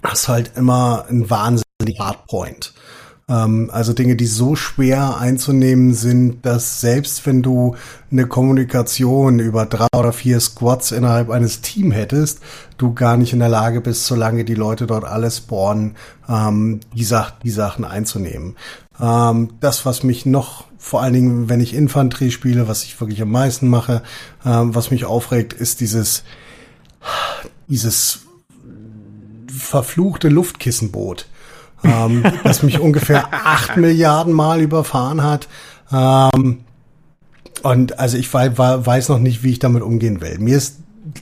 hast 0.03 0.29
halt 0.29 0.53
immer 0.57 1.07
einen 1.09 1.29
wahnsinnigen 1.29 1.99
Hardpoint. 1.99 2.73
Ähm, 3.29 3.71
also 3.73 3.93
Dinge, 3.93 4.17
die 4.17 4.27
so 4.27 4.57
schwer 4.57 5.19
einzunehmen 5.19 5.95
sind, 5.95 6.45
dass 6.47 6.81
selbst 6.81 7.27
wenn 7.27 7.43
du 7.43 7.77
eine 8.11 8.27
Kommunikation 8.27 9.39
über 9.39 9.67
drei 9.67 9.89
oder 9.97 10.13
vier 10.13 10.41
Squads 10.41 10.93
innerhalb 10.93 11.31
eines 11.31 11.61
Teams 11.61 11.95
hättest, 11.95 12.41
du 12.79 12.95
gar 12.95 13.17
nicht 13.17 13.33
in 13.33 13.39
der 13.41 13.49
Lage 13.49 13.81
bist, 13.81 14.07
solange 14.07 14.45
die 14.45 14.55
Leute 14.55 14.87
dort 14.87 15.05
alle 15.05 15.31
spawnen, 15.31 15.97
ähm, 16.29 16.81
die, 16.95 17.05
Sach 17.05 17.33
die 17.43 17.51
Sachen 17.51 17.85
einzunehmen. 17.85 18.57
Ähm, 19.01 19.51
das, 19.61 19.85
was 19.85 20.03
mich 20.03 20.25
noch 20.25 20.65
vor 20.79 21.03
allen 21.03 21.13
Dingen, 21.13 21.49
wenn 21.49 21.61
ich 21.61 21.75
Infanterie 21.75 22.31
spiele, 22.31 22.69
was 22.69 22.85
ich 22.85 22.99
wirklich 23.01 23.21
am 23.21 23.31
meisten 23.31 23.69
mache, 23.69 24.03
ähm, 24.47 24.75
was 24.75 24.91
mich 24.91 25.05
aufregt, 25.05 25.53
ist 25.53 25.81
dieses, 25.81 26.23
dieses 27.67 28.21
verfluchte 29.59 30.29
Luftkissenboot, 30.29 31.27
ähm, 31.85 32.25
das 32.45 32.63
mich 32.63 32.81
ungefähr 32.81 33.29
acht 33.33 33.77
Milliarden 33.77 34.33
Mal 34.33 34.61
überfahren 34.61 35.23
hat. 35.23 35.49
Ähm, 35.93 36.61
und 37.63 37.99
also 37.99 38.17
ich 38.17 38.33
weiß 38.33 39.09
noch 39.09 39.19
nicht, 39.19 39.43
wie 39.43 39.51
ich 39.51 39.59
damit 39.59 39.83
umgehen 39.83 40.21
will. 40.21 40.39
Mir 40.39 40.57
ist 40.57 40.77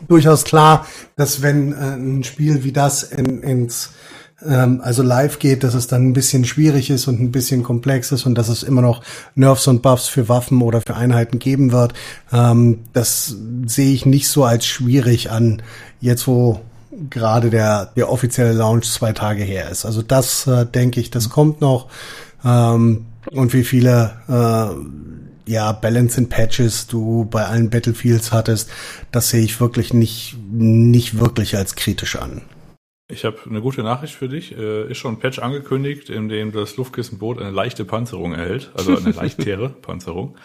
durchaus 0.09 0.45
klar, 0.45 0.87
dass 1.17 1.43
wenn 1.43 1.73
äh, 1.73 1.97
ein 1.97 2.25
Spiel 2.25 2.65
wie 2.65 2.73
das 2.73 3.03
in, 3.03 3.43
ins 3.43 3.91
ähm, 4.45 4.81
also 4.83 5.03
live 5.03 5.39
geht, 5.39 5.65
dass 5.65 5.75
es 5.75 5.87
dann 5.87 6.09
ein 6.09 6.13
bisschen 6.13 6.45
schwierig 6.45 6.91
ist 6.91 7.09
und 7.09 7.21
ein 7.21 7.33
bisschen 7.33 7.63
komplex 7.63 8.13
ist 8.13 8.27
und 8.27 8.37
dass 8.37 8.49
es 8.49 8.63
immer 8.63 8.83
noch 8.83 9.03
Nerfs 9.35 9.67
und 9.67 9.83
Buffs 9.83 10.09
für 10.09 10.29
Waffen 10.29 10.61
oder 10.63 10.83
für 10.87 10.97
Einheiten 10.97 11.39
geben 11.39 11.73
wird. 11.73 11.95
Ähm, 12.33 12.81
das 12.93 13.35
sehe 13.67 13.93
ich 13.93 14.07
nicht 14.07 14.29
so 14.29 14.45
als 14.45 14.67
schwierig 14.67 15.31
an, 15.31 15.63
jetzt 16.01 16.27
wo 16.27 16.61
gerade 17.11 17.51
der, 17.51 17.93
der 17.97 18.11
offizielle 18.11 18.53
Launch 18.53 18.91
zwei 18.91 19.13
Tage 19.13 19.43
her 19.43 19.71
ist. 19.71 19.85
Also 19.85 20.03
das 20.03 20.47
äh, 20.47 20.67
denke 20.67 21.01
ich, 21.01 21.11
das 21.11 21.31
kommt 21.31 21.61
noch. 21.61 21.89
Ähm, 22.45 23.07
und 23.33 23.53
wie 23.53 23.65
viele 23.65 24.13
äh, 24.29 25.51
ja, 25.51 25.73
Balance 25.73 26.19
and 26.19 26.31
Patches 26.31 26.87
du 26.87 27.25
bei 27.27 27.45
allen 27.45 27.71
Battlefields 27.71 28.33
hattest, 28.33 28.71
das 29.13 29.31
sehe 29.31 29.45
ich 29.45 29.61
wirklich 29.61 29.95
nicht, 29.95 30.37
nicht 30.51 31.19
wirklich 31.19 31.57
als 31.57 31.77
kritisch 31.77 32.17
an. 32.17 32.43
Ich 33.09 33.25
habe 33.25 33.39
eine 33.49 33.61
gute 33.61 33.85
Nachricht 33.85 34.15
für 34.15 34.29
dich. 34.29 34.57
Äh, 34.57 34.91
ist 34.91 34.99
schon 34.99 35.15
ein 35.15 35.19
Patch 35.21 35.39
angekündigt, 35.39 36.11
in 36.11 36.29
dem 36.29 36.51
das 36.51 36.77
Luftkissenboot 36.77 37.39
eine 37.41 37.51
leichte 37.51 37.85
Panzerung 37.85 38.35
erhält, 38.35 38.73
also 38.75 38.97
eine 38.97 39.11
leichtere 39.13 39.69
Panzerung. 39.69 40.37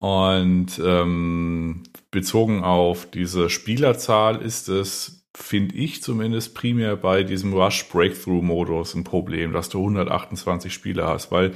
Und 0.00 0.80
ähm, 0.84 1.84
bezogen 2.10 2.64
auf 2.64 3.08
diese 3.10 3.50
Spielerzahl 3.50 4.42
ist 4.42 4.68
es, 4.68 5.17
finde 5.36 5.76
ich 5.76 6.02
zumindest 6.02 6.54
primär 6.54 6.96
bei 6.96 7.22
diesem 7.22 7.52
Rush 7.52 7.88
Breakthrough 7.88 8.42
Modus 8.42 8.94
ein 8.94 9.04
Problem, 9.04 9.52
dass 9.52 9.68
du 9.68 9.78
128 9.78 10.72
Spieler 10.72 11.06
hast, 11.06 11.30
weil 11.30 11.52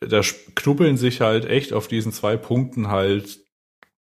da 0.00 0.20
knubbeln 0.54 0.96
sich 0.96 1.20
halt 1.20 1.44
echt 1.44 1.72
auf 1.72 1.88
diesen 1.88 2.12
zwei 2.12 2.36
Punkten 2.36 2.88
halt 2.88 3.40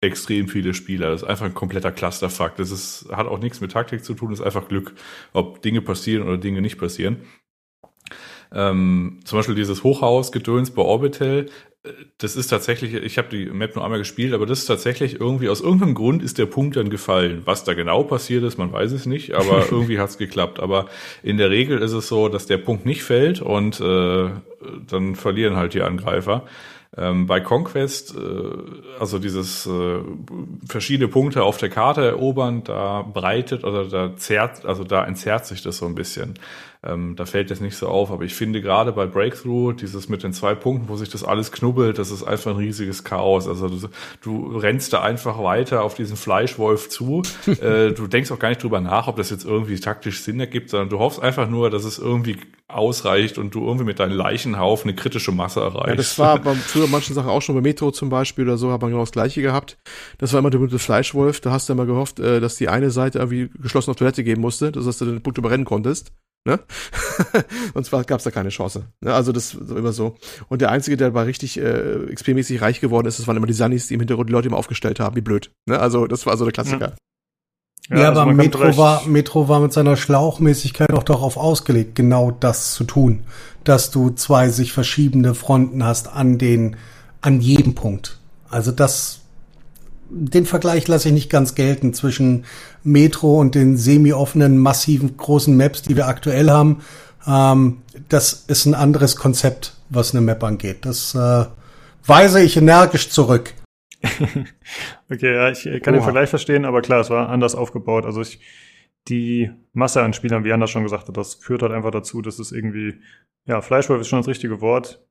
extrem 0.01 0.49
viele 0.49 0.75
Spieler. 0.75 1.11
Das 1.11 1.23
ist 1.23 1.29
einfach 1.29 1.47
ein 1.47 1.55
kompletter 1.55 1.91
Clusterfuck. 1.91 2.57
Das 2.57 2.71
ist, 2.71 3.09
hat 3.11 3.27
auch 3.27 3.41
nichts 3.41 3.61
mit 3.61 3.73
Taktik 3.73 4.05
zu 4.05 4.15
tun, 4.15 4.31
das 4.31 4.41
ist 4.41 4.47
einfach 4.47 4.69
Glück, 4.69 4.95
ob 5.33 5.61
Dinge 5.63 5.83
passieren 5.83 6.27
oder 6.27 6.39
Dinge 6.39 6.61
nicht 6.61 6.79
passieren. 6.79 7.23
Ähm, 8.53 9.21
zum 9.25 9.39
Beispiel 9.39 9.55
dieses 9.55 9.83
Hochhaus-Gedöns 9.85 10.71
bei 10.71 10.83
Orbital, 10.83 11.47
das 12.19 12.37
ist 12.37 12.49
tatsächlich, 12.49 12.95
ich 12.95 13.19
habe 13.19 13.29
die 13.29 13.47
Map 13.47 13.77
nur 13.77 13.85
einmal 13.85 14.01
gespielt, 14.01 14.35
aber 14.35 14.47
das 14.47 14.61
ist 14.61 14.67
tatsächlich 14.67 15.21
irgendwie, 15.21 15.49
aus 15.49 15.61
irgendeinem 15.61 15.95
Grund 15.95 16.23
ist 16.23 16.39
der 16.39 16.47
Punkt 16.47 16.77
dann 16.77 16.91
gefallen. 16.91 17.43
Was 17.45 17.65
da 17.65 17.75
genau 17.75 18.03
passiert 18.03 18.43
ist, 18.43 18.59
man 18.59 18.73
weiß 18.73 18.93
es 18.93 19.07
nicht, 19.07 19.35
aber 19.35 19.65
irgendwie 19.71 19.99
hat 19.99 20.11
es 20.11 20.19
geklappt. 20.19 20.59
Aber 20.61 20.87
in 21.23 21.37
der 21.37 21.51
Regel 21.51 21.79
ist 21.79 21.93
es 21.93 22.09
so, 22.09 22.29
dass 22.29 22.47
der 22.47 22.59
Punkt 22.59 22.85
nicht 22.85 23.05
fällt 23.05 23.41
und 23.41 23.81
äh, 23.81 24.31
dann 24.89 25.15
verlieren 25.15 25.57
halt 25.57 25.75
die 25.75 25.83
Angreifer. 25.83 26.45
Ähm, 26.97 27.27
bei 27.27 27.41
Conquest, 27.41 28.17
äh, 28.17 28.99
also 28.99 29.19
dieses 29.19 29.67
äh, 29.67 30.01
verschiedene 30.67 31.09
Punkte 31.09 31.45
auf 31.45 31.59
der 31.59 31.69
Karte 31.69 32.05
erobern, 32.05 32.65
da 32.65 33.03
breitet 33.03 33.63
oder 33.63 33.85
da 33.85 34.17
zerrt, 34.17 34.65
also 34.65 34.85
da 34.85 35.05
entzerrt 35.05 35.47
sich 35.47 35.63
das 35.63 35.77
so 35.77 35.87
ein 35.87 35.95
bisschen. 35.95 36.35
Ähm, 36.85 37.17
da 37.17 37.27
fällt 37.27 37.51
das 37.51 37.61
nicht 37.61 37.77
so 37.77 37.89
auf, 37.89 38.13
aber 38.13 38.23
ich 38.23 38.35
finde 38.35 38.63
gerade 38.63 38.93
bei 38.93 39.07
Breakthrough, 39.07 39.73
dieses 39.73 40.09
mit 40.09 40.23
den 40.23 40.33
zwei 40.33 40.55
Punkten, 40.55 40.89
wo 40.89 40.97
sich 40.97 41.09
das 41.09 41.25
alles 41.25 41.51
knubbelt, 41.51 41.99
das 41.99 42.13
ist 42.13 42.23
einfach 42.23 42.53
ein 42.53 42.57
riesiges 42.57 43.03
Chaos. 43.03 43.49
Also 43.49 43.69
du, 43.69 43.89
du 44.21 44.57
rennst 44.57 44.93
da 44.93 45.03
einfach 45.03 45.43
weiter 45.43 45.83
auf 45.83 45.95
diesen 45.95 46.17
Fleischwolf 46.17 46.89
zu. 46.89 47.23
äh, 47.47 47.91
du 47.91 48.07
denkst 48.07 48.31
auch 48.31 48.39
gar 48.39 48.51
nicht 48.51 48.63
drüber 48.63 48.81
nach, 48.81 49.09
ob 49.09 49.17
das 49.17 49.31
jetzt 49.31 49.45
irgendwie 49.45 49.81
taktisch 49.81 50.21
Sinn 50.23 50.39
ergibt, 50.39 50.71
sondern 50.71 50.89
du 50.89 51.01
hoffst 51.01 51.21
einfach 51.21 51.49
nur, 51.49 51.69
dass 51.69 51.85
es 51.85 51.99
irgendwie 51.99 52.37
ausreicht 52.69 53.39
und 53.39 53.55
du 53.55 53.65
irgendwie 53.65 53.87
mit 53.87 53.99
deinen 53.99 54.13
Leichenhaufen 54.13 54.91
eine 54.91 54.97
kritische 54.97 55.33
Masse 55.33 55.61
erreichst. 55.61 55.89
Ja, 55.89 55.95
das 55.97 56.19
war 56.19 56.39
bei 56.43 56.55
früher 56.55 56.87
manchen 56.87 57.15
Sachen 57.15 57.31
auch 57.31 57.43
schon 57.43 57.55
bei 57.55 57.63
Metro 57.63 57.91
zum 57.91 58.11
Beispiel 58.11 58.45
oder 58.45 58.59
so, 58.59 58.71
hat 58.71 58.83
man 58.83 58.91
genau 58.91 59.03
das 59.03 59.13
Gleiche 59.13 59.43
gehabt. 59.43 59.79
Das 60.19 60.33
war 60.33 60.41
immer 60.41 60.51
der 60.51 60.59
berühmte 60.59 60.79
Fleischwolf. 60.79 61.41
Da 61.41 61.51
hast 61.51 61.69
du 61.69 61.73
immer 61.73 61.87
gehofft, 61.87 62.21
äh, 62.21 62.41
dass 62.41 62.57
die 62.57 62.69
eine 62.69 62.91
Seite 62.91 63.19
irgendwie 63.19 63.51
geschlossen 63.61 63.91
auf 63.91 63.97
Toilette 63.97 64.23
geben 64.23 64.43
musste, 64.43 64.71
dass 64.71 64.99
du 64.99 65.07
den 65.07 65.23
Punkt 65.23 65.39
überrennen 65.39 65.65
konntest. 65.65 66.13
Ne? 66.49 66.61
und 67.75 67.85
zwar 67.85 68.05
gab 68.05 68.21
es 68.21 68.25
da 68.25 68.31
keine 68.31 68.49
Chance. 68.49 68.87
Ne? 69.03 69.13
Also 69.13 69.33
das 69.33 69.53
ist 69.53 69.71
immer 69.71 69.93
so. 69.93 70.17
Und 70.49 70.63
der 70.63 70.71
Einzige, 70.71 70.97
der 70.97 71.13
war 71.13 71.27
richtig 71.27 71.59
äh, 71.59 72.07
XP-mäßig 72.11 72.63
reich 72.63 72.81
geworden 72.81 73.07
ist, 73.07 73.19
das 73.19 73.27
waren 73.27 73.37
immer 73.37 73.47
die 73.47 73.53
Sunnis, 73.53 73.89
die 73.89 73.95
im 73.95 74.01
Hintergrund 74.01 74.31
die 74.31 74.33
Leute 74.33 74.49
immer 74.49 74.57
aufgestellt 74.57 74.99
haben, 74.99 75.15
wie 75.15 75.21
blöd. 75.21 75.51
Ne? 75.67 75.79
Also 75.79 76.07
das 76.07 76.25
war 76.25 76.39
so 76.39 76.47
der 76.47 76.55
Klassiker. 76.55 76.95
Ja, 77.91 77.97
ja, 77.97 78.03
ja 78.03 78.09
also 78.09 78.23
aber 78.23 78.33
Metro 78.33 78.79
war, 78.79 79.07
Metro 79.07 79.51
war 79.51 79.61
mit 79.61 79.75
seiner 79.75 79.95
Schlauchmäßigkeit 79.99 80.91
auch 80.95 81.03
darauf 81.03 81.37
ausgelegt, 81.37 81.95
genau 81.95 82.31
das 82.31 82.73
zu 82.73 82.85
tun. 82.85 83.25
Dass 83.65 83.91
du 83.91 84.09
zwei 84.09 84.49
sich 84.49 84.73
verschiebende 84.73 85.35
Fronten 85.35 85.85
hast 85.85 86.09
an 86.09 86.39
den, 86.39 86.77
an 87.21 87.43
jedem 87.43 87.75
Punkt. 87.75 88.19
Also 88.49 88.73
das 88.73 89.21
den 90.11 90.47
Vergleich 90.47 90.89
lasse 90.89 91.09
ich 91.09 91.15
nicht 91.15 91.31
ganz 91.31 91.55
gelten 91.55 91.93
zwischen 91.95 92.45
Metro 92.83 93.39
und 93.39 93.55
den 93.55 93.77
semi-offenen, 93.77 94.59
massiven, 94.59 95.17
großen 95.17 95.57
Maps, 95.57 95.83
die 95.83 95.97
wir 95.97 96.07
aktuell 96.07 96.51
haben. 96.51 96.83
Ähm, 97.27 97.83
das 98.09 98.33
ist 98.49 98.67
ein 98.67 98.75
anderes 98.75 99.17
Konzept, 99.17 99.75
was 99.91 100.15
eine 100.15 100.21
Map 100.21 100.43
angeht. 100.43 100.85
Das 100.85 101.15
äh, 101.15 101.45
weise 102.07 102.43
ich 102.43 102.57
energisch 102.57 103.11
zurück. 103.11 103.55
okay, 105.11 105.35
ja, 105.35 105.51
ich 105.51 105.65
kann 105.83 105.95
Oha. 105.95 106.01
den 106.01 106.05
Vergleich 106.05 106.31
verstehen, 106.31 106.65
aber 106.65 106.83
klar, 106.83 107.01
es 107.01 107.11
war 107.11 107.29
anders 107.29 107.55
aufgebaut. 107.55 108.07
Also 108.07 108.23
ich, 108.23 108.41
die 109.09 109.51
Masse 109.73 110.03
an 110.03 110.13
Spielern, 110.13 110.45
wie 110.45 110.53
Anders 110.53 110.71
schon 110.71 110.85
gesagt 110.85 111.09
hat, 111.09 111.17
das 111.17 111.35
führt 111.35 111.63
halt 111.63 111.73
einfach 111.73 111.91
dazu, 111.91 112.23
dass 112.23 112.39
es 112.39 112.53
irgendwie, 112.53 112.95
ja, 113.47 113.61
Fleischwolf 113.61 114.01
ist 114.01 114.09
schon 114.09 114.21
das 114.21 114.29
richtige 114.29 114.61
Wort. 114.61 115.05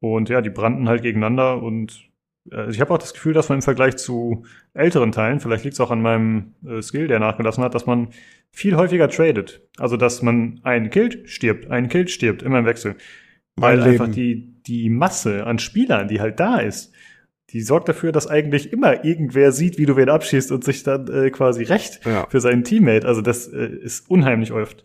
Und 0.00 0.28
ja, 0.28 0.40
die 0.40 0.50
brannten 0.50 0.88
halt 0.88 1.02
gegeneinander 1.02 1.62
und 1.62 2.05
also 2.50 2.70
ich 2.70 2.80
habe 2.80 2.92
auch 2.92 2.98
das 2.98 3.14
Gefühl, 3.14 3.32
dass 3.32 3.48
man 3.48 3.58
im 3.58 3.62
Vergleich 3.62 3.96
zu 3.96 4.44
älteren 4.74 5.12
Teilen, 5.12 5.40
vielleicht 5.40 5.64
liegt 5.64 5.74
es 5.74 5.80
auch 5.80 5.90
an 5.90 6.02
meinem 6.02 6.54
äh, 6.66 6.82
Skill, 6.82 7.08
der 7.08 7.18
nachgelassen 7.18 7.64
hat, 7.64 7.74
dass 7.74 7.86
man 7.86 8.08
viel 8.50 8.76
häufiger 8.76 9.08
tradet. 9.08 9.62
Also 9.78 9.96
dass 9.96 10.22
man 10.22 10.60
einen 10.62 10.90
killt, 10.90 11.28
stirbt, 11.28 11.70
einen 11.70 11.88
killt, 11.88 12.10
stirbt, 12.10 12.42
immer 12.42 12.58
im 12.58 12.66
Wechsel. 12.66 12.96
Weil 13.56 13.78
Leben. 13.78 13.90
einfach 13.90 14.08
die, 14.08 14.54
die 14.66 14.90
Masse 14.90 15.46
an 15.46 15.58
Spielern, 15.58 16.08
die 16.08 16.20
halt 16.20 16.40
da 16.40 16.58
ist, 16.58 16.92
die 17.50 17.62
sorgt 17.62 17.88
dafür, 17.88 18.12
dass 18.12 18.26
eigentlich 18.26 18.72
immer 18.72 19.04
irgendwer 19.04 19.52
sieht, 19.52 19.78
wie 19.78 19.86
du 19.86 19.96
wen 19.96 20.08
abschießt 20.08 20.50
und 20.50 20.64
sich 20.64 20.82
dann 20.82 21.08
äh, 21.08 21.30
quasi 21.30 21.62
recht 21.62 22.04
ja. 22.04 22.26
für 22.28 22.40
seinen 22.40 22.64
Teammate. 22.64 23.06
Also 23.06 23.22
das 23.22 23.46
äh, 23.46 23.66
ist 23.66 24.10
unheimlich 24.10 24.52
oft. 24.52 24.84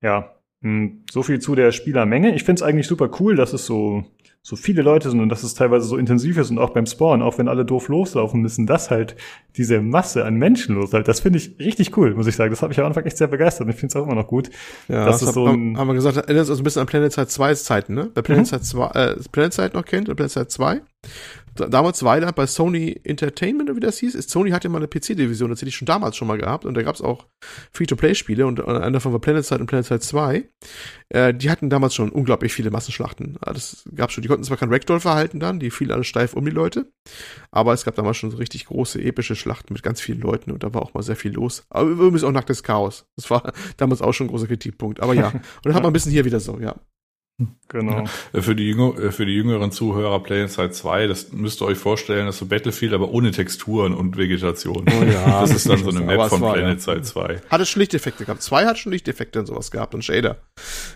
Ja, 0.00 0.34
hm, 0.62 1.04
so 1.10 1.22
viel 1.22 1.38
zu 1.38 1.54
der 1.54 1.70
Spielermenge. 1.70 2.34
Ich 2.34 2.44
finde 2.44 2.60
es 2.60 2.62
eigentlich 2.62 2.86
super 2.86 3.10
cool, 3.20 3.36
dass 3.36 3.52
es 3.52 3.66
so 3.66 4.04
so 4.44 4.56
viele 4.56 4.82
Leute 4.82 5.08
sind 5.08 5.20
und 5.20 5.28
dass 5.28 5.44
es 5.44 5.54
teilweise 5.54 5.86
so 5.86 5.96
intensiv 5.96 6.36
ist 6.36 6.50
und 6.50 6.58
auch 6.58 6.70
beim 6.70 6.84
Spawn, 6.84 7.22
auch 7.22 7.38
wenn 7.38 7.46
alle 7.46 7.64
doof 7.64 7.86
loslaufen 7.86 8.40
müssen, 8.40 8.66
dass 8.66 8.90
halt 8.90 9.14
diese 9.56 9.80
Masse 9.80 10.24
an 10.24 10.34
Menschen 10.34 10.74
loshält. 10.74 11.06
Das 11.06 11.20
finde 11.20 11.38
ich 11.38 11.56
richtig 11.60 11.96
cool, 11.96 12.14
muss 12.14 12.26
ich 12.26 12.34
sagen. 12.34 12.50
Das 12.50 12.60
hat 12.60 12.68
mich 12.68 12.80
am 12.80 12.86
Anfang 12.86 13.04
echt 13.04 13.18
sehr 13.18 13.28
begeistert 13.28 13.66
und 13.66 13.70
ich 13.70 13.76
finde 13.76 13.92
es 13.92 13.96
auch 13.96 14.04
immer 14.04 14.16
noch 14.16 14.26
gut. 14.26 14.50
Ja, 14.88 15.06
das, 15.06 15.20
das 15.20 15.28
ist 15.28 15.34
so 15.34 15.46
ein, 15.46 15.78
haben 15.78 15.86
wir 15.86 15.94
gesagt, 15.94 16.16
erinnert 16.16 16.48
uns 16.48 16.58
ein 16.58 16.64
bisschen 16.64 16.80
an 16.80 16.86
Planet 16.86 17.12
Side 17.12 17.28
2 17.28 17.54
Zeiten, 17.54 17.94
ne? 17.94 18.10
Wer 18.14 18.22
Planet 18.24 18.46
mhm. 18.46 18.46
Side 18.46 18.62
2, 18.62 18.86
äh, 18.88 19.16
Planet 19.30 19.52
Side 19.52 19.70
noch 19.74 19.84
kennt, 19.84 20.08
oder 20.08 20.16
Planet 20.16 20.32
Side 20.32 20.48
2, 20.48 20.80
damals 21.54 22.02
weiter 22.02 22.32
bei 22.32 22.46
Sony 22.46 23.00
Entertainment, 23.04 23.68
oder 23.68 23.76
wie 23.76 23.80
das 23.80 23.98
hieß, 23.98 24.14
ist 24.14 24.30
Sony 24.30 24.50
hatte 24.50 24.68
mal 24.68 24.78
eine 24.78 24.88
PC-Division, 24.88 25.50
das 25.50 25.60
hätte 25.60 25.68
ich 25.68 25.76
schon 25.76 25.86
damals 25.86 26.16
schon 26.16 26.28
mal 26.28 26.38
gehabt 26.38 26.64
und 26.64 26.74
da 26.74 26.82
gab 26.82 26.94
es 26.94 27.02
auch 27.02 27.26
Free-to-Play-Spiele 27.72 28.46
und 28.46 28.60
einer 28.66 28.90
davon 28.92 29.12
war 29.12 29.20
Planet 29.20 29.44
Side 29.44 29.60
und 29.60 29.66
Planet 29.66 29.86
Side 29.86 30.00
2. 30.00 30.48
Äh, 31.10 31.34
die 31.34 31.50
hatten 31.50 31.68
damals 31.68 31.94
schon 31.94 32.10
unglaublich 32.10 32.52
viele 32.52 32.70
Massenschlachten. 32.70 33.38
Das 33.44 33.84
gab 33.94 34.12
schon, 34.12 34.22
die 34.22 34.28
konnten 34.28 34.44
zwar 34.44 34.56
kein 34.56 34.72
Ragdoll 34.72 35.00
verhalten 35.00 35.40
dann, 35.40 35.60
die 35.60 35.70
fielen 35.70 35.90
alle 35.90 36.04
steif 36.04 36.34
um 36.34 36.44
die 36.44 36.50
Leute, 36.50 36.90
aber 37.50 37.72
es 37.72 37.84
gab 37.84 37.94
damals 37.96 38.16
schon 38.16 38.30
so 38.30 38.38
richtig 38.38 38.66
große, 38.66 39.00
epische 39.02 39.36
Schlachten 39.36 39.74
mit 39.74 39.82
ganz 39.82 40.00
vielen 40.00 40.20
Leuten 40.20 40.50
und 40.52 40.62
da 40.62 40.72
war 40.72 40.82
auch 40.82 40.94
mal 40.94 41.02
sehr 41.02 41.16
viel 41.16 41.32
los. 41.32 41.64
Aber 41.68 41.88
übrigens 41.88 42.24
auch 42.24 42.32
nacktes 42.32 42.62
Chaos. 42.62 43.06
Das 43.16 43.30
war 43.30 43.52
damals 43.76 44.00
auch 44.00 44.12
schon 44.12 44.26
ein 44.26 44.30
großer 44.30 44.46
Kritikpunkt. 44.46 45.00
Aber 45.00 45.14
ja, 45.14 45.28
und 45.32 45.42
dann 45.64 45.74
hat 45.74 45.82
man 45.82 45.90
ein 45.90 45.92
bisschen 45.92 46.12
hier 46.12 46.24
wieder 46.24 46.40
so, 46.40 46.58
ja. 46.58 46.76
Genau. 47.68 48.04
Äh, 48.34 48.42
Für 48.42 48.54
die, 48.54 48.68
Jünger, 48.68 48.96
äh, 49.02 49.10
für 49.10 49.24
die 49.26 49.32
jüngeren 49.34 49.72
Zuhörer 49.72 50.22
PlayInside 50.22 50.70
2, 50.70 51.06
das 51.08 51.32
müsst 51.32 51.60
ihr 51.62 51.66
euch 51.66 51.78
vorstellen, 51.78 52.26
das 52.26 52.36
ist 52.36 52.40
so 52.40 52.46
Battlefield, 52.46 52.92
aber 52.92 53.10
ohne 53.10 53.30
Texturen 53.32 53.94
und 53.94 54.16
Vegetation. 54.16 54.84
Oh 54.88 55.02
ja. 55.04 55.40
Das 55.40 55.50
ist 55.50 55.68
dann 55.68 55.78
so 55.82 55.88
eine 55.90 56.00
Map 56.02 56.28
von 56.28 56.40
war, 56.42 56.56
ja. 56.56 56.62
PlanetSide 56.62 57.02
2. 57.02 57.40
Hat 57.50 57.60
es 57.60 57.70
schon 57.70 57.80
Lichteffekte 57.80 58.24
gehabt. 58.26 58.42
Zwei 58.42 58.66
hat 58.66 58.78
schon 58.78 58.92
Lichteffekte 58.92 59.40
und 59.40 59.46
sowas 59.46 59.70
gehabt 59.70 59.94
und 59.94 60.04
Shader. 60.04 60.36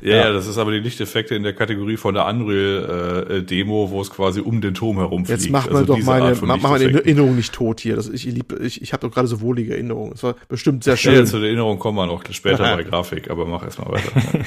Ja, 0.02 0.10
Ja. 0.10 0.16
ja, 0.26 0.32
das 0.32 0.47
ist 0.47 0.58
aber 0.58 0.70
die 0.70 0.78
Lichteffekte 0.78 1.34
in 1.34 1.42
der 1.42 1.55
Kategorie 1.55 1.97
von 1.97 2.15
der 2.15 2.26
Unreal-Demo, 2.26 3.90
wo 3.90 4.00
es 4.02 4.10
quasi 4.10 4.40
um 4.40 4.60
den 4.60 4.74
Turm 4.74 4.98
herumfliegt. 4.98 5.40
Jetzt 5.40 5.50
mach 5.50 5.68
mal 5.70 5.78
Also 5.81 5.94
doch 5.94 6.02
meine, 6.05 6.36
mach, 6.42 6.60
mach 6.60 6.70
meine. 6.70 6.92
Erinnerung 6.92 7.34
nicht 7.36 7.55
tot 7.55 7.81
hier. 7.81 7.97
Das, 7.97 8.08
ich 8.08 8.24
lieb, 8.26 8.55
ich, 8.60 8.82
ich 8.82 8.92
habe 8.92 9.06
doch 9.08 9.12
gerade 9.12 9.26
so 9.26 9.40
wohlige 9.40 9.73
Erinnerungen. 9.73 10.12
Es 10.15 10.23
war 10.23 10.34
bestimmt 10.48 10.84
sehr 10.84 10.92
Ja, 10.94 10.98
schön. 10.98 11.26
zu 11.26 11.39
der 11.39 11.47
Erinnerung 11.48 11.78
kommen 11.78 11.97
wir 11.98 12.06
noch 12.06 12.23
später 12.31 12.58
bei 12.76 12.82
Grafik, 12.82 13.31
aber 13.31 13.47
mach 13.47 13.65
erstmal 13.65 13.92
weiter. 13.92 14.12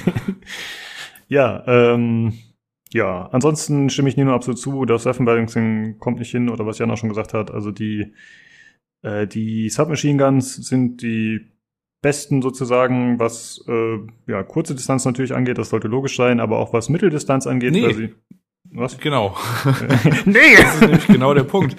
Ja, 1.29 1.63
ähm, 1.67 2.33
ja, 2.91 3.29
ansonsten 3.31 3.89
stimme 3.89 4.09
ich 4.09 4.17
Nino 4.17 4.33
absolut 4.33 4.59
zu, 4.59 4.85
das 4.85 5.05
Waffenbalancing 5.05 5.99
kommt 5.99 6.19
nicht 6.19 6.31
hin 6.31 6.49
oder 6.49 6.65
was 6.65 6.79
Jan 6.79 6.89
auch 6.91 6.97
schon 6.97 7.09
gesagt 7.09 7.33
hat. 7.33 7.51
Also 7.51 7.71
die, 7.71 8.13
äh, 9.03 9.27
die 9.27 9.69
Submachine 9.69 10.17
Guns 10.21 10.55
sind 10.55 11.01
die 11.01 11.51
besten 12.01 12.41
sozusagen, 12.41 13.19
was 13.19 13.63
äh, 13.67 13.99
ja, 14.27 14.41
kurze 14.43 14.73
Distanz 14.73 15.05
natürlich 15.05 15.35
angeht, 15.35 15.57
das 15.57 15.69
sollte 15.69 15.87
logisch 15.87 16.15
sein, 16.15 16.39
aber 16.39 16.57
auch 16.57 16.73
was 16.73 16.89
Mitteldistanz 16.89 17.45
angeht, 17.45 17.73
Nee. 17.73 17.83
weil 17.83 17.93
sie. 17.93 18.13
Was? 18.71 18.97
genau. 18.99 19.35
nee! 20.25 20.55
Das 20.57 20.75
ist 20.75 20.81
nämlich 20.81 21.07
genau 21.07 21.33
der 21.33 21.43
Punkt. 21.43 21.75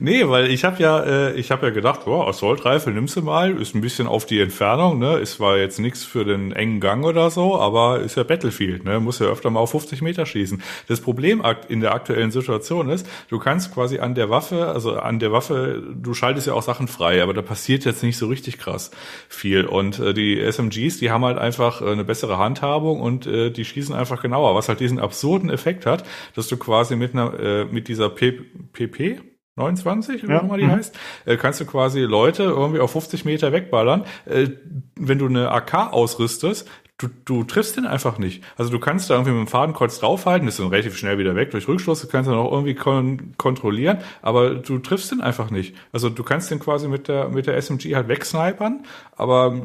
Nee, 0.00 0.28
weil 0.28 0.50
ich 0.50 0.64
habe 0.64 0.82
ja, 0.82 1.00
äh, 1.02 1.32
ich 1.34 1.50
habe 1.50 1.66
ja 1.66 1.72
gedacht, 1.72 2.04
boah, 2.04 2.28
Assault 2.28 2.64
Rifle 2.64 2.92
nimmst 2.92 3.16
du 3.16 3.22
mal, 3.22 3.60
ist 3.60 3.74
ein 3.74 3.80
bisschen 3.80 4.06
auf 4.06 4.26
die 4.26 4.40
Entfernung, 4.40 4.98
ne, 4.98 5.18
ist 5.18 5.34
zwar 5.34 5.58
jetzt 5.58 5.78
nichts 5.78 6.04
für 6.04 6.24
den 6.24 6.52
engen 6.52 6.80
Gang 6.80 7.04
oder 7.04 7.30
so, 7.30 7.58
aber 7.58 8.00
ist 8.00 8.16
ja 8.16 8.22
Battlefield, 8.22 8.84
ne, 8.84 9.00
muss 9.00 9.18
ja 9.18 9.26
öfter 9.26 9.50
mal 9.50 9.60
auf 9.60 9.70
50 9.70 10.02
Meter 10.02 10.26
schießen. 10.26 10.62
Das 10.88 11.00
Problem 11.00 11.42
in 11.68 11.80
der 11.80 11.94
aktuellen 11.94 12.30
Situation 12.30 12.88
ist, 12.88 13.06
du 13.28 13.38
kannst 13.38 13.74
quasi 13.74 13.98
an 13.98 14.14
der 14.14 14.30
Waffe, 14.30 14.66
also 14.66 14.96
an 14.98 15.18
der 15.18 15.32
Waffe, 15.32 15.82
du 15.94 16.14
schaltest 16.14 16.46
ja 16.46 16.54
auch 16.54 16.62
Sachen 16.62 16.88
frei, 16.88 17.22
aber 17.22 17.34
da 17.34 17.42
passiert 17.42 17.84
jetzt 17.84 18.02
nicht 18.02 18.18
so 18.18 18.26
richtig 18.26 18.58
krass 18.58 18.90
viel. 19.28 19.64
Und 19.64 19.98
äh, 19.98 20.14
die 20.14 20.40
SMGs, 20.40 20.98
die 20.98 21.10
haben 21.10 21.24
halt 21.24 21.38
einfach 21.38 21.82
äh, 21.82 21.90
eine 21.90 22.04
bessere 22.04 22.38
Handhabung 22.38 23.00
und 23.00 23.26
äh, 23.26 23.50
die 23.50 23.64
schießen 23.64 23.94
einfach 23.94 24.22
genauer, 24.22 24.54
was 24.54 24.68
halt 24.68 24.80
diesen 24.80 24.98
absurden 24.98 25.50
Effekt 25.50 25.86
hat, 25.86 26.04
dass 26.34 26.48
du 26.48 26.56
quasi 26.56 26.96
mit 26.96 27.12
einer, 27.14 27.38
äh, 27.38 27.64
mit 27.64 27.88
dieser 27.88 28.08
P 28.10 28.32
PP 28.72 29.20
29, 29.56 30.24
oder 30.24 30.34
Ja, 30.34 30.38
wie 30.38 30.40
auch 30.40 30.48
immer 30.48 30.58
die 30.58 30.64
mhm. 30.64 30.72
heißt, 30.72 30.98
äh, 31.24 31.36
kannst 31.36 31.60
du 31.60 31.66
quasi 31.66 32.00
Leute 32.00 32.44
irgendwie 32.44 32.80
auf 32.80 32.92
50 32.92 33.24
Meter 33.24 33.52
wegballern. 33.52 34.04
Äh, 34.26 34.48
wenn 34.96 35.18
du 35.18 35.26
eine 35.26 35.50
AK 35.50 35.92
ausrüstest, 35.92 36.68
du, 36.98 37.08
du 37.24 37.44
triffst 37.44 37.76
den 37.76 37.86
einfach 37.86 38.18
nicht. 38.18 38.42
Also 38.56 38.70
du 38.70 38.78
kannst 38.78 39.10
da 39.10 39.14
irgendwie 39.14 39.32
mit 39.32 39.40
dem 39.40 39.46
Fadenkreuz 39.48 39.98
draufhalten, 39.98 40.48
ist 40.48 40.58
dann 40.58 40.68
relativ 40.68 40.96
schnell 40.96 41.18
wieder 41.18 41.34
weg 41.34 41.50
durch 41.50 41.68
Rückstoß, 41.68 42.00
du 42.00 42.08
kannst 42.08 42.30
dann 42.30 42.38
auch 42.38 42.52
irgendwie 42.52 42.74
kon 42.74 43.34
kontrollieren, 43.36 43.98
aber 44.22 44.54
du 44.54 44.78
triffst 44.78 45.10
den 45.10 45.20
einfach 45.20 45.50
nicht. 45.50 45.74
Also 45.92 46.08
du 46.08 46.22
kannst 46.22 46.50
den 46.50 46.58
quasi 46.58 46.88
mit 46.88 47.08
der, 47.08 47.28
mit 47.28 47.46
der 47.46 47.56
SMG 47.56 47.94
halt 47.94 48.08
wegsnipern, 48.08 48.84
aber 49.16 49.60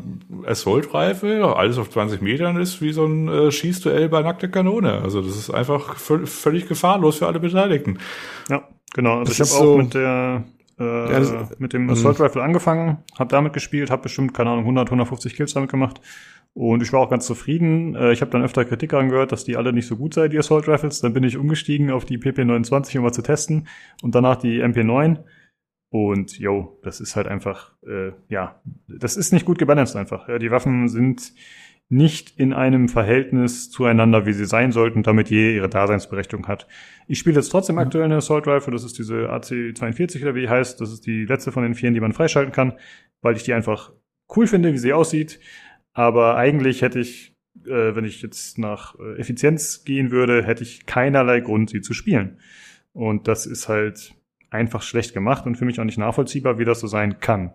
Assault 0.45 0.93
Rifle, 0.93 1.55
alles 1.55 1.77
auf 1.77 1.89
20 1.89 2.21
Metern 2.21 2.57
ist 2.57 2.81
wie 2.81 2.91
so 2.91 3.05
ein 3.05 3.27
äh, 3.27 3.51
Schießduell 3.51 4.09
bei 4.09 4.21
nackter 4.21 4.49
Kanone. 4.49 5.01
Also 5.01 5.21
das 5.21 5.37
ist 5.37 5.49
einfach 5.49 5.95
völ 5.95 6.25
völlig 6.25 6.67
gefahrlos 6.67 7.17
für 7.17 7.27
alle 7.27 7.39
Beteiligten. 7.39 7.99
Ja, 8.49 8.67
genau. 8.93 9.19
Also 9.19 9.23
Das 9.25 9.33
ich 9.33 9.39
habe 9.39 9.49
ist 9.49 9.55
auch 9.55 9.63
so- 9.63 9.77
mit 9.77 9.93
der 9.93 10.43
äh, 10.79 10.83
das- 11.11 11.59
mit 11.59 11.73
dem 11.73 11.89
Assault 11.89 12.19
Rifle 12.19 12.41
angefangen, 12.43 12.97
habe 13.17 13.29
damit 13.29 13.53
gespielt, 13.53 13.91
habe 13.91 14.03
bestimmt 14.03 14.33
keine 14.33 14.49
Ahnung 14.51 14.63
100, 14.65 14.89
150 14.89 15.35
Kills 15.35 15.53
damit 15.53 15.69
gemacht 15.69 16.01
und 16.53 16.81
ich 16.81 16.91
war 16.91 17.01
auch 17.01 17.09
ganz 17.09 17.25
zufrieden. 17.27 17.95
Äh, 17.95 18.11
ich 18.13 18.21
habe 18.21 18.31
dann 18.31 18.43
öfter 18.43 18.65
Kritik 18.65 18.93
angehört, 18.93 19.31
dass 19.31 19.43
die 19.43 19.57
alle 19.57 19.73
nicht 19.73 19.87
so 19.87 19.95
gut 19.95 20.13
sei, 20.15 20.27
die 20.27 20.37
Assault 20.39 20.67
Rifles. 20.67 20.99
Dann 21.01 21.13
bin 21.13 21.23
ich 21.23 21.37
umgestiegen 21.37 21.91
auf 21.91 22.05
die 22.05 22.17
PP29, 22.17 22.97
um 22.97 23.03
mal 23.03 23.11
zu 23.11 23.21
testen 23.21 23.67
und 24.01 24.15
danach 24.15 24.37
die 24.37 24.61
MP9. 24.63 25.19
Und 25.93 26.39
yo, 26.39 26.79
das 26.83 27.01
ist 27.01 27.15
halt 27.17 27.27
einfach, 27.27 27.73
äh, 27.85 28.11
ja, 28.29 28.61
das 28.87 29.17
ist 29.17 29.33
nicht 29.33 29.45
gut 29.45 29.59
gebalanced 29.59 29.97
einfach. 29.97 30.27
Ja, 30.29 30.39
die 30.39 30.49
Waffen 30.49 30.87
sind 30.87 31.33
nicht 31.91 32.39
in 32.39 32.53
einem 32.53 32.87
Verhältnis 32.87 33.69
zueinander, 33.69 34.25
wie 34.25 34.31
sie 34.31 34.45
sein 34.45 34.71
sollten, 34.71 35.03
damit 35.03 35.29
je 35.29 35.55
ihre 35.55 35.67
Daseinsberechtigung 35.67 36.47
hat. 36.47 36.65
Ich 37.07 37.19
spiele 37.19 37.35
jetzt 37.35 37.49
trotzdem 37.49 37.77
aktuell 37.77 38.05
eine 38.05 38.15
Assault 38.15 38.47
Rifle, 38.47 38.71
das 38.71 38.85
ist 38.85 38.97
diese 38.97 39.29
AC42 39.29 40.21
oder 40.21 40.33
wie 40.33 40.41
die 40.41 40.49
heißt, 40.49 40.79
das 40.79 40.91
ist 40.93 41.05
die 41.05 41.25
letzte 41.25 41.51
von 41.51 41.63
den 41.63 41.75
vieren, 41.75 41.93
die 41.93 41.99
man 41.99 42.13
freischalten 42.13 42.53
kann, 42.53 42.73
weil 43.21 43.35
ich 43.35 43.43
die 43.43 43.53
einfach 43.53 43.91
cool 44.35 44.47
finde, 44.47 44.71
wie 44.71 44.77
sie 44.77 44.93
aussieht. 44.93 45.41
Aber 45.91 46.37
eigentlich 46.37 46.81
hätte 46.81 46.99
ich, 46.99 47.35
äh, 47.65 47.93
wenn 47.93 48.05
ich 48.05 48.21
jetzt 48.21 48.57
nach 48.57 48.95
äh, 48.97 49.19
Effizienz 49.19 49.83
gehen 49.83 50.11
würde, 50.11 50.45
hätte 50.45 50.63
ich 50.63 50.85
keinerlei 50.85 51.41
Grund, 51.41 51.71
sie 51.71 51.81
zu 51.81 51.93
spielen. 51.93 52.39
Und 52.93 53.27
das 53.27 53.45
ist 53.45 53.67
halt 53.67 54.15
einfach 54.49 54.81
schlecht 54.81 55.13
gemacht 55.13 55.45
und 55.45 55.55
für 55.55 55.65
mich 55.65 55.79
auch 55.81 55.85
nicht 55.85 55.97
nachvollziehbar, 55.97 56.57
wie 56.57 56.65
das 56.65 56.79
so 56.79 56.87
sein 56.87 57.19
kann. 57.19 57.53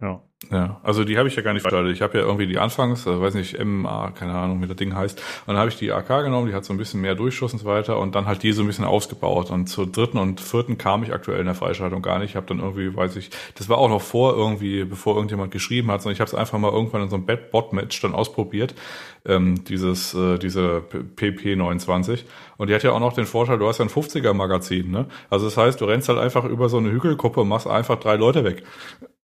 Ja. 0.00 0.22
Ja, 0.50 0.80
also 0.82 1.02
die 1.04 1.16
habe 1.16 1.28
ich 1.28 1.34
ja 1.34 1.42
gar 1.42 1.54
nicht 1.54 1.64
weiter. 1.64 1.82
Ich 1.86 2.02
habe 2.02 2.18
ja 2.18 2.24
irgendwie 2.24 2.46
die 2.46 2.58
Anfangs, 2.58 3.06
äh, 3.06 3.20
weiß 3.20 3.32
nicht, 3.34 3.58
MA, 3.64 4.10
keine 4.10 4.34
Ahnung, 4.34 4.62
wie 4.62 4.66
das 4.66 4.76
Ding 4.76 4.94
heißt. 4.94 5.18
Und 5.18 5.54
dann 5.54 5.56
habe 5.56 5.70
ich 5.70 5.76
die 5.76 5.90
AK 5.90 6.08
genommen, 6.24 6.46
die 6.46 6.52
hat 6.54 6.66
so 6.66 6.74
ein 6.74 6.76
bisschen 6.76 7.00
mehr 7.00 7.14
Durchschuss 7.14 7.54
und 7.54 7.58
so 7.58 7.64
weiter 7.64 7.98
und 7.98 8.14
dann 8.14 8.26
halt 8.26 8.42
die 8.42 8.52
so 8.52 8.62
ein 8.62 8.66
bisschen 8.66 8.84
ausgebaut. 8.84 9.50
Und 9.50 9.66
zur 9.68 9.90
dritten 9.90 10.18
und 10.18 10.40
vierten 10.42 10.76
kam 10.76 11.02
ich 11.02 11.12
aktuell 11.14 11.40
in 11.40 11.46
der 11.46 11.54
Freischaltung 11.54 12.02
gar 12.02 12.18
nicht. 12.18 12.30
Ich 12.30 12.36
habe 12.36 12.46
dann 12.46 12.60
irgendwie, 12.60 12.94
weiß 12.94 13.16
ich, 13.16 13.30
das 13.54 13.70
war 13.70 13.78
auch 13.78 13.88
noch 13.88 14.02
vor 14.02 14.36
irgendwie, 14.36 14.84
bevor 14.84 15.14
irgendjemand 15.14 15.52
geschrieben 15.52 15.90
hat, 15.90 16.02
sondern 16.02 16.12
ich 16.14 16.20
habe 16.20 16.28
es 16.28 16.34
einfach 16.34 16.58
mal 16.58 16.70
irgendwann 16.70 17.02
in 17.02 17.08
so 17.08 17.16
einem 17.16 17.26
Bot-Match 17.50 17.98
dann 18.02 18.14
ausprobiert, 18.14 18.74
ähm, 19.24 19.64
dieses, 19.64 20.12
äh, 20.14 20.38
diese 20.38 20.82
PP29. 21.16 22.24
Und 22.58 22.68
die 22.68 22.74
hat 22.74 22.82
ja 22.82 22.92
auch 22.92 23.00
noch 23.00 23.14
den 23.14 23.26
Vorteil, 23.26 23.58
du 23.58 23.66
hast 23.66 23.78
ja 23.78 23.86
ein 23.86 23.90
50er 23.90 24.34
Magazin, 24.34 24.90
ne? 24.90 25.06
Also 25.30 25.46
das 25.46 25.56
heißt, 25.56 25.80
du 25.80 25.86
rennst 25.86 26.10
halt 26.10 26.18
einfach 26.18 26.44
über 26.44 26.68
so 26.68 26.76
eine 26.76 26.90
Hügelkuppe 26.90 27.40
und 27.40 27.48
machst 27.48 27.66
einfach 27.66 27.98
drei 27.98 28.16
Leute 28.16 28.44
weg 28.44 28.62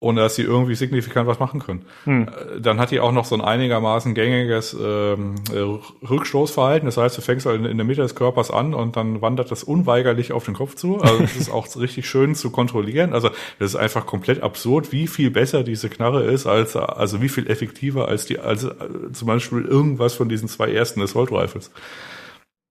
ohne 0.04 0.22
dass 0.22 0.36
sie 0.36 0.44
irgendwie 0.44 0.76
signifikant 0.76 1.28
was 1.28 1.40
machen 1.40 1.62
können. 1.62 1.86
Hm. 2.04 2.28
Äh, 2.28 2.60
Dann 2.60 2.80
hat 2.80 2.92
die 2.92 3.00
auch 3.00 3.14
noch 3.14 3.26
so 3.26 3.36
ein 3.36 3.42
einigermaßen 3.42 4.14
gängiges 4.14 4.74
ähm, 4.80 5.36
äh, 5.52 6.06
Rückstoßverhalten. 6.06 6.86
Das 6.86 6.98
heißt, 6.98 7.18
du 7.18 7.22
fängst 7.22 7.46
halt 7.46 7.66
in, 7.66 7.78
der 7.78 7.86
Mitte 7.86 8.02
des 8.02 8.14
Körpers 8.14 8.52
an 8.52 8.74
und 8.74 8.98
dann 8.98 9.22
wandert 9.22 9.50
das 9.50 9.64
unweigerlich 9.64 10.34
auf 10.34 10.46
den 10.46 10.56
Kopf 10.56 10.76
zu. 10.76 11.00
Also 11.00 11.20
das 11.20 11.36
ist 11.38 11.50
auch 11.52 11.68
richtig 11.78 12.08
schön 12.08 12.36
zu 12.36 12.52
kontrollieren. 12.52 13.14
Also 13.14 13.30
das 13.60 13.70
ist 13.72 13.76
einfach 13.76 14.06
komplett 14.06 14.44
absurd, 14.44 14.92
wie 14.92 15.08
viel 15.08 15.32
besser 15.32 15.64
diese 15.64 15.90
Knarre 15.90 16.24
ist, 16.24 16.46
als 16.46 16.76
also 16.76 17.22
wie 17.22 17.30
viel 17.30 17.50
effektiver 17.50 18.08
als 18.08 18.26
die, 18.26 18.40
als 18.40 18.66
äh, 18.66 18.74
zum 19.14 19.28
Beispiel 19.28 19.64
irgendwas 19.64 20.14
von 20.16 20.28
diesen 20.28 20.50
zwei 20.50 20.72
ersten 20.72 21.02
Assault 21.02 21.32
Rifles. 21.32 21.72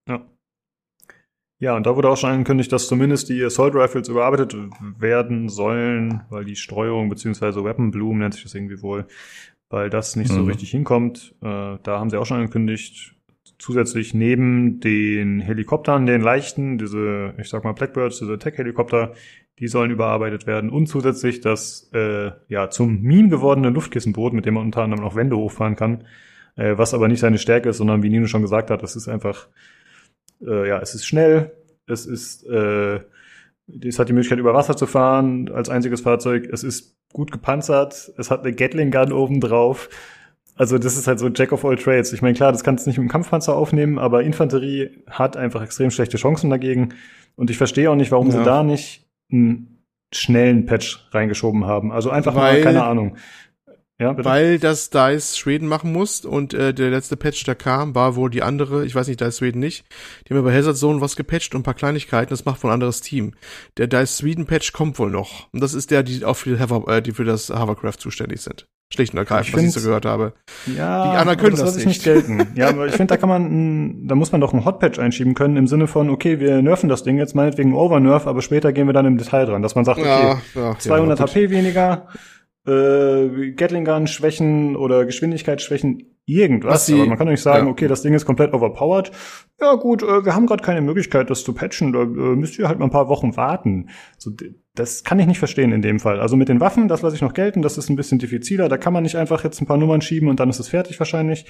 Ja. 0.07 0.21
Ja, 1.63 1.77
und 1.77 1.87
da 1.87 1.95
wurde 1.95 2.09
auch 2.09 2.17
schon 2.17 2.31
angekündigt, 2.31 2.73
dass 2.73 2.89
zumindest 2.89 3.29
die 3.29 3.41
Assault 3.45 3.77
Rifles 3.77 4.09
überarbeitet 4.09 4.57
werden 4.99 5.49
sollen, 5.49 6.23
weil 6.29 6.45
die 6.45 6.57
Streuung 6.57 7.09
beziehungsweise 7.09 7.63
Weapon 7.63 7.93
Bloom 7.93 8.19
nennt 8.19 8.35
sich 8.35 8.43
das 8.43 8.57
irgendwie 8.57 8.83
wohl, 8.83 9.07
weil 9.71 9.89
das 9.89 10.17
nicht 10.17 10.33
so 10.33 10.41
Mhm. 10.41 10.49
richtig 10.49 10.73
hinkommt. 10.73 11.37
Äh, 11.41 11.79
da 11.85 12.01
haben 12.01 12.11
sie 12.11 12.17
auch 12.19 12.27
schon 12.27 12.39
angekündigt, 12.39 13.15
zusätzlich 13.61 14.13
neben 14.13 14.81
den 14.81 15.39
Helikoptern, 15.39 16.05
den 16.05 16.21
leichten, 16.21 16.79
diese, 16.79 17.35
ich 17.39 17.49
sag 17.49 17.63
mal 17.63 17.75
Blackbirds, 17.75 18.19
diese 18.19 18.41
Tech-Helikopter, 18.41 19.13
die 19.61 19.69
sollen 19.69 19.93
überarbeitet 19.93 20.49
werden 20.49 20.69
und 20.69 20.89
zusätzlich 20.89 21.43
das 21.43 21.89
äh, 21.95 22.33
ja 22.49 22.71
zum 22.71 23.03
Meme 23.03 23.29
gewordene 23.29 23.71
Luftkissenboot, 23.71 24.33
mit 24.33 24.47
dem 24.47 24.55
man 24.55 24.65
unter 24.65 24.83
anderem 24.83 25.05
auch 25.05 25.15
Wände 25.15 25.37
hochfahren 25.37 25.77
kann, 25.77 26.09
äh, 26.57 26.77
was 26.77 26.93
aber 26.93 27.07
nicht 27.07 27.21
seine 27.21 27.39
Stärke 27.39 27.69
ist, 27.69 27.77
sondern 27.77 28.03
wie 28.03 28.09
Nino 28.11 28.27
schon 28.27 28.43
gesagt 28.43 28.69
hat, 28.69 28.83
das 28.83 28.97
ist 28.97 29.07
einfach 29.07 29.47
äh, 30.47 30.69
ja, 30.69 30.79
es 30.81 30.95
ist 30.95 31.07
schnell, 31.07 31.53
es 31.87 32.07
ist, 32.07 32.45
äh, 32.47 33.01
es 33.85 33.99
hat 33.99 34.09
die 34.09 34.13
Möglichkeit, 34.13 34.39
über 34.39 34.55
Wasser 34.55 34.77
zu 34.77 34.87
fahren 34.87 35.51
als 35.53 35.69
einziges 35.71 36.01
Fahrzeug, 36.03 36.49
es 36.53 36.63
ist 36.65 36.97
gut 37.13 37.31
gepanzert, 37.33 38.13
es 38.19 38.31
hat 38.31 38.41
eine 38.45 38.53
Gatling 38.55 38.91
Gun 38.91 39.13
oben 39.13 39.41
drauf. 39.41 39.89
Also 40.57 40.77
das 40.79 40.97
ist 40.99 41.07
halt 41.07 41.19
so 41.19 41.29
Jack 41.29 41.53
of 41.53 41.65
all 41.65 41.77
Trades. 41.77 42.13
Ich 42.13 42.21
meine, 42.23 42.35
klar, 42.35 42.53
das 42.53 42.63
kannst 42.63 42.85
du 42.87 42.91
nicht 42.91 42.99
mit 42.99 43.09
dem 43.09 43.11
Kampfpanzer 43.11 43.57
aufnehmen, 43.57 43.99
aber 43.99 44.23
Infanterie 44.23 44.91
hat 45.09 45.37
einfach 45.37 45.63
extrem 45.63 45.91
schlechte 45.91 46.19
Chancen 46.19 46.51
dagegen. 46.51 46.91
Und 47.37 47.49
ich 47.51 47.57
verstehe 47.57 47.91
auch 47.91 47.95
nicht, 47.97 48.13
warum 48.13 48.27
Ja. 48.31 48.39
sie 48.39 48.45
da 48.45 48.63
nicht 48.63 49.07
einen 49.33 49.79
schnellen 50.15 50.67
Patch 50.67 51.09
reingeschoben 51.13 51.65
haben. 51.65 51.91
Also 51.91 52.11
einfach 52.11 52.35
mal, 52.35 52.53
Weil- 52.55 52.63
keine 52.63 52.85
Ahnung. 52.85 53.17
Ja, 54.03 54.13
bitte? 54.13 54.29
Weil 54.29 54.59
das 54.59 54.91
DICE 54.91 55.37
Schweden 55.39 55.69
machen 55.69 55.93
muss 55.93 56.25
und 56.25 56.55
äh, 56.55 56.75
der 56.75 56.91
letzte 56.91 57.17
Patch, 57.17 57.45
der 57.45 57.55
kam, 57.55 57.95
war 57.95 58.17
wohl 58.17 58.31
die 58.31 58.43
andere, 58.43 58.85
ich 58.85 58.95
weiß 58.97 59.07
nicht, 59.07 59.21
DICE 59.21 59.39
Schweden 59.39 59.61
nicht. 59.61 59.85
Die 60.27 60.31
haben 60.35 60.39
ja 60.39 60.43
bei 60.43 60.57
Hazard 60.57 60.77
Zone 60.77 61.01
was 61.01 61.15
gepatcht 61.15 61.55
und 61.55 61.61
ein 61.61 61.65
paar 61.65 61.75
Kleinigkeiten, 61.75 62.31
das 62.31 62.45
macht 62.45 62.63
wohl 62.65 62.71
ein 62.71 62.75
anderes 62.75 63.01
Team. 63.01 63.35
Der 63.77 63.87
DICE 63.87 64.17
Sweden 64.17 64.47
Patch 64.47 64.73
kommt 64.73 64.99
wohl 64.99 65.11
noch. 65.11 65.49
Und 65.53 65.63
das 65.63 65.73
ist 65.73 65.93
der, 65.93 66.03
die 66.03 66.25
auch 66.25 66.35
für, 66.37 66.59
äh, 66.89 67.01
die 67.01 67.13
für 67.13 67.25
das 67.25 67.49
Hovercraft 67.51 67.99
zuständig 68.01 68.41
sind. 68.41 68.67
Schlicht 68.93 69.15
und 69.15 69.19
ergreifend, 69.19 69.49
Ich 69.49 69.55
was 69.55 69.63
ich 69.65 69.73
so 69.83 69.89
gehört 69.89 70.05
habe. 70.05 70.35
Ja, 70.67 70.73
Die 70.75 70.81
anderen 70.81 71.17
aber 71.17 71.37
können 71.37 71.53
das 71.53 71.61
lasse 71.61 71.81
ich 71.81 71.87
nicht. 71.87 72.05
gelten. 72.05 72.49
Ja, 72.57 72.69
aber 72.69 72.87
ich 72.87 72.93
finde, 72.93 73.15
da 73.15 73.17
kann 73.17 73.29
man, 73.29 74.07
da 74.07 74.15
muss 74.15 74.33
man 74.33 74.41
doch 74.41 74.53
einen 74.53 74.67
Hotpatch 74.67 74.99
einschieben 74.99 75.35
können 75.35 75.57
im 75.57 75.67
Sinne 75.67 75.87
von, 75.87 76.11
okay, 76.11 76.41
wir 76.41 76.61
nerven 76.61 76.91
das 76.91 77.03
Ding 77.03 77.17
jetzt 77.17 77.35
meinetwegen 77.35 77.73
Overnerf, 77.75 78.27
aber 78.27 78.43
später 78.43 78.73
gehen 78.73 78.87
wir 78.87 78.93
dann 78.93 79.07
im 79.07 79.17
Detail 79.17 79.47
dran, 79.47 79.63
dass 79.63 79.75
man 79.75 79.87
sagt, 79.87 79.99
okay, 79.99 80.09
ja, 80.09 80.43
ja, 80.55 80.79
200 80.79 81.19
ja. 81.19 81.25
HP 81.25 81.49
weniger, 81.51 82.09
äh, 82.67 83.53
Gatling 83.53 83.85
Gun 83.85 84.07
Schwächen 84.07 84.77
oder 84.77 85.05
Geschwindigkeitsschwächen 85.05 86.13
irgendwas. 86.25 86.91
Aber 86.91 87.07
man 87.07 87.19
kann 87.19 87.27
doch 87.27 87.33
nicht 87.33 87.43
sagen, 87.43 87.67
ja. 87.67 87.73
okay, 87.73 87.89
das 87.89 88.03
Ding 88.03 88.15
ist 88.15 88.25
komplett 88.25 88.55
overpowered. 88.55 89.11
Ja 89.61 89.75
gut, 89.75 90.03
äh, 90.03 90.25
wir 90.25 90.35
haben 90.35 90.47
gerade 90.47 90.63
keine 90.63 90.81
Möglichkeit, 90.81 91.31
das 91.31 91.45
zu 91.45 91.53
patchen. 91.53 91.93
Da 91.93 92.03
äh, 92.03 92.37
müsst 92.37 92.59
ihr 92.59 92.69
halt 92.69 92.79
mal 92.79 92.87
ein 92.87 92.91
paar 92.91 93.09
Wochen 93.09 93.37
warten. 93.37 93.91
So, 94.19 94.31
das 94.75 95.03
kann 95.05 95.19
ich 95.19 95.27
nicht 95.27 95.39
verstehen 95.39 95.73
in 95.73 95.83
dem 95.83 95.99
Fall. 95.99 96.21
Also 96.21 96.37
mit 96.37 96.49
den 96.49 96.61
Waffen, 96.61 96.89
das 96.89 97.03
lasse 97.03 97.17
ich 97.17 97.23
noch 97.23 97.35
gelten. 97.35 97.63
Das 97.63 97.79
ist 97.79 97.91
ein 97.91 97.97
bisschen 97.97 98.19
diffiziler. 98.19 98.69
Da 98.69 98.79
kann 98.79 98.93
man 98.93 99.03
nicht 99.03 99.17
einfach 99.17 99.43
jetzt 99.45 99.61
ein 99.61 99.67
paar 99.67 99.77
Nummern 99.77 100.01
schieben 100.01 100.29
und 100.29 100.39
dann 100.39 100.51
ist 100.51 100.61
es 100.61 100.69
fertig 100.69 100.99
wahrscheinlich. 101.01 101.47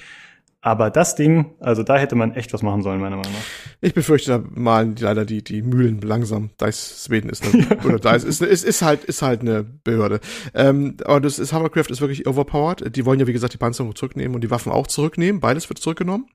Aber 0.65 0.89
das 0.89 1.15
Ding, 1.15 1.55
also 1.59 1.83
da 1.83 1.97
hätte 1.97 2.15
man 2.15 2.35
echt 2.35 2.53
was 2.53 2.61
machen 2.61 2.83
sollen, 2.83 3.01
meiner 3.01 3.17
Meinung 3.17 3.33
nach. 3.33 3.41
Ich 3.81 3.93
befürchte, 3.93 4.31
da 4.31 4.43
malen 4.49 4.95
leider 4.97 5.25
die, 5.25 5.43
die 5.43 5.61
Mühlen 5.61 5.99
langsam. 5.99 6.51
Dice 6.61 7.03
Sweden 7.03 7.29
ist 7.29 7.43
eine, 7.43 7.67
oder 7.83 7.99
Dice 7.99 8.23
ist, 8.23 8.41
ist, 8.41 8.63
ist 8.63 8.81
halt, 8.81 9.03
ist 9.03 9.21
halt 9.21 9.41
eine 9.41 9.65
Behörde. 9.65 10.21
Ähm, 10.53 10.95
aber 11.03 11.19
das 11.19 11.37
ist, 11.37 11.51
Hovercraft 11.51 11.89
ist 11.89 11.99
wirklich 11.99 12.27
overpowered. 12.27 12.95
Die 12.95 13.05
wollen 13.05 13.19
ja, 13.19 13.27
wie 13.27 13.33
gesagt, 13.33 13.53
die 13.53 13.57
Panzerung 13.57 13.93
zurücknehmen 13.93 14.35
und 14.35 14.41
die 14.41 14.51
Waffen 14.51 14.71
auch 14.71 14.87
zurücknehmen. 14.87 15.41
Beides 15.41 15.67
wird 15.67 15.79
zurückgenommen. 15.79 16.27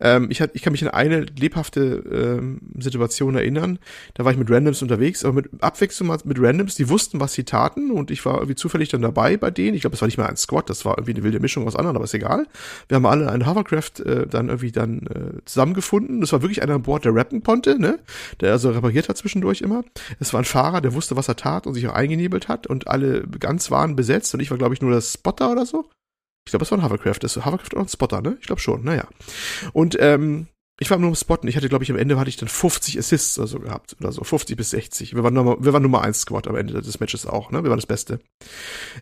Ähm, 0.00 0.28
ich, 0.30 0.40
hat, 0.40 0.50
ich 0.54 0.62
kann 0.62 0.72
mich 0.72 0.82
an 0.84 0.90
eine 0.90 1.22
lebhafte 1.22 2.38
ähm, 2.40 2.60
Situation 2.78 3.36
erinnern. 3.36 3.80
Da 4.14 4.24
war 4.24 4.32
ich 4.32 4.38
mit 4.38 4.50
Randoms 4.50 4.82
unterwegs, 4.82 5.24
aber 5.24 5.34
mit 5.34 5.50
Abwechslung 5.60 6.16
mit 6.24 6.40
Randoms, 6.40 6.74
die 6.74 6.88
wussten, 6.88 7.20
was 7.20 7.32
sie 7.32 7.44
taten 7.44 7.90
und 7.90 8.10
ich 8.10 8.24
war 8.26 8.34
irgendwie 8.34 8.54
zufällig 8.54 8.88
dann 8.90 9.02
dabei 9.02 9.36
bei 9.36 9.50
denen. 9.50 9.74
Ich 9.74 9.82
glaube, 9.82 9.94
es 9.94 10.00
war 10.00 10.06
nicht 10.06 10.18
mal 10.18 10.26
ein 10.26 10.36
Squad, 10.36 10.70
das 10.70 10.84
war 10.84 10.98
irgendwie 10.98 11.12
eine 11.12 11.22
wilde 11.22 11.40
Mischung 11.40 11.66
aus 11.66 11.76
anderen, 11.76 11.96
aber 11.96 12.04
ist 12.04 12.14
egal. 12.14 12.46
Wir 12.88 12.96
haben 12.96 13.06
alle 13.06 13.30
einen 13.36 13.48
Hovercraft 13.48 14.00
äh, 14.04 14.26
dann 14.26 14.48
irgendwie 14.48 14.72
dann 14.72 15.06
äh, 15.06 15.44
zusammengefunden. 15.44 16.20
Das 16.20 16.32
war 16.32 16.42
wirklich 16.42 16.62
einer 16.62 16.74
an 16.74 16.82
Bord, 16.82 17.04
der 17.04 17.14
rappen 17.14 17.42
konnte, 17.42 17.78
ne? 17.78 17.98
Der 18.40 18.52
also 18.52 18.70
repariert 18.70 19.08
hat 19.08 19.16
zwischendurch 19.16 19.60
immer. 19.60 19.84
Es 20.20 20.32
war 20.32 20.40
ein 20.40 20.44
Fahrer, 20.44 20.80
der 20.80 20.94
wusste, 20.94 21.16
was 21.16 21.28
er 21.28 21.36
tat 21.36 21.66
und 21.66 21.74
sich 21.74 21.86
auch 21.88 21.94
eingenebelt 21.94 22.48
hat 22.48 22.66
und 22.66 22.88
alle 22.88 23.22
ganz 23.26 23.70
waren 23.70 23.96
besetzt 23.96 24.34
und 24.34 24.40
ich 24.40 24.50
war, 24.50 24.58
glaube 24.58 24.74
ich, 24.74 24.82
nur 24.82 24.90
der 24.90 25.00
Spotter 25.00 25.52
oder 25.52 25.66
so. 25.66 25.88
Ich 26.46 26.52
glaube, 26.52 26.64
es 26.64 26.70
war 26.70 26.78
ein 26.78 26.84
Hovercraft. 26.84 27.18
Das 27.20 27.36
ist 27.36 27.44
Hovercraft 27.44 27.74
oder 27.74 27.82
ein 27.82 27.88
Spotter, 27.88 28.20
ne? 28.20 28.36
Ich 28.40 28.46
glaube 28.46 28.60
schon, 28.60 28.84
naja. 28.84 29.08
Und 29.72 29.96
ähm, 30.00 30.46
ich 30.78 30.90
war 30.90 30.98
nur 30.98 31.08
im 31.08 31.14
Spotten. 31.14 31.48
Ich 31.48 31.56
hatte, 31.56 31.68
glaube 31.68 31.84
ich, 31.84 31.90
am 31.90 31.96
Ende 31.96 32.18
hatte 32.18 32.28
ich 32.28 32.36
dann 32.36 32.48
50 32.48 32.98
Assists 32.98 33.38
oder 33.38 33.48
so 33.48 33.58
gehabt. 33.60 33.96
Oder 33.98 34.12
so, 34.12 34.22
50 34.24 34.56
bis 34.56 34.70
60. 34.70 35.14
Wir 35.14 35.22
waren 35.22 35.32
Nummer, 35.32 35.56
wir 35.58 35.72
waren 35.72 35.82
Nummer 35.82 36.02
1 36.02 36.20
Squad 36.20 36.46
am 36.48 36.56
Ende 36.56 36.80
des 36.82 37.00
Matches 37.00 37.26
auch, 37.26 37.50
ne? 37.50 37.62
Wir 37.62 37.70
waren 37.70 37.78
das 37.78 37.86
Beste. 37.86 38.20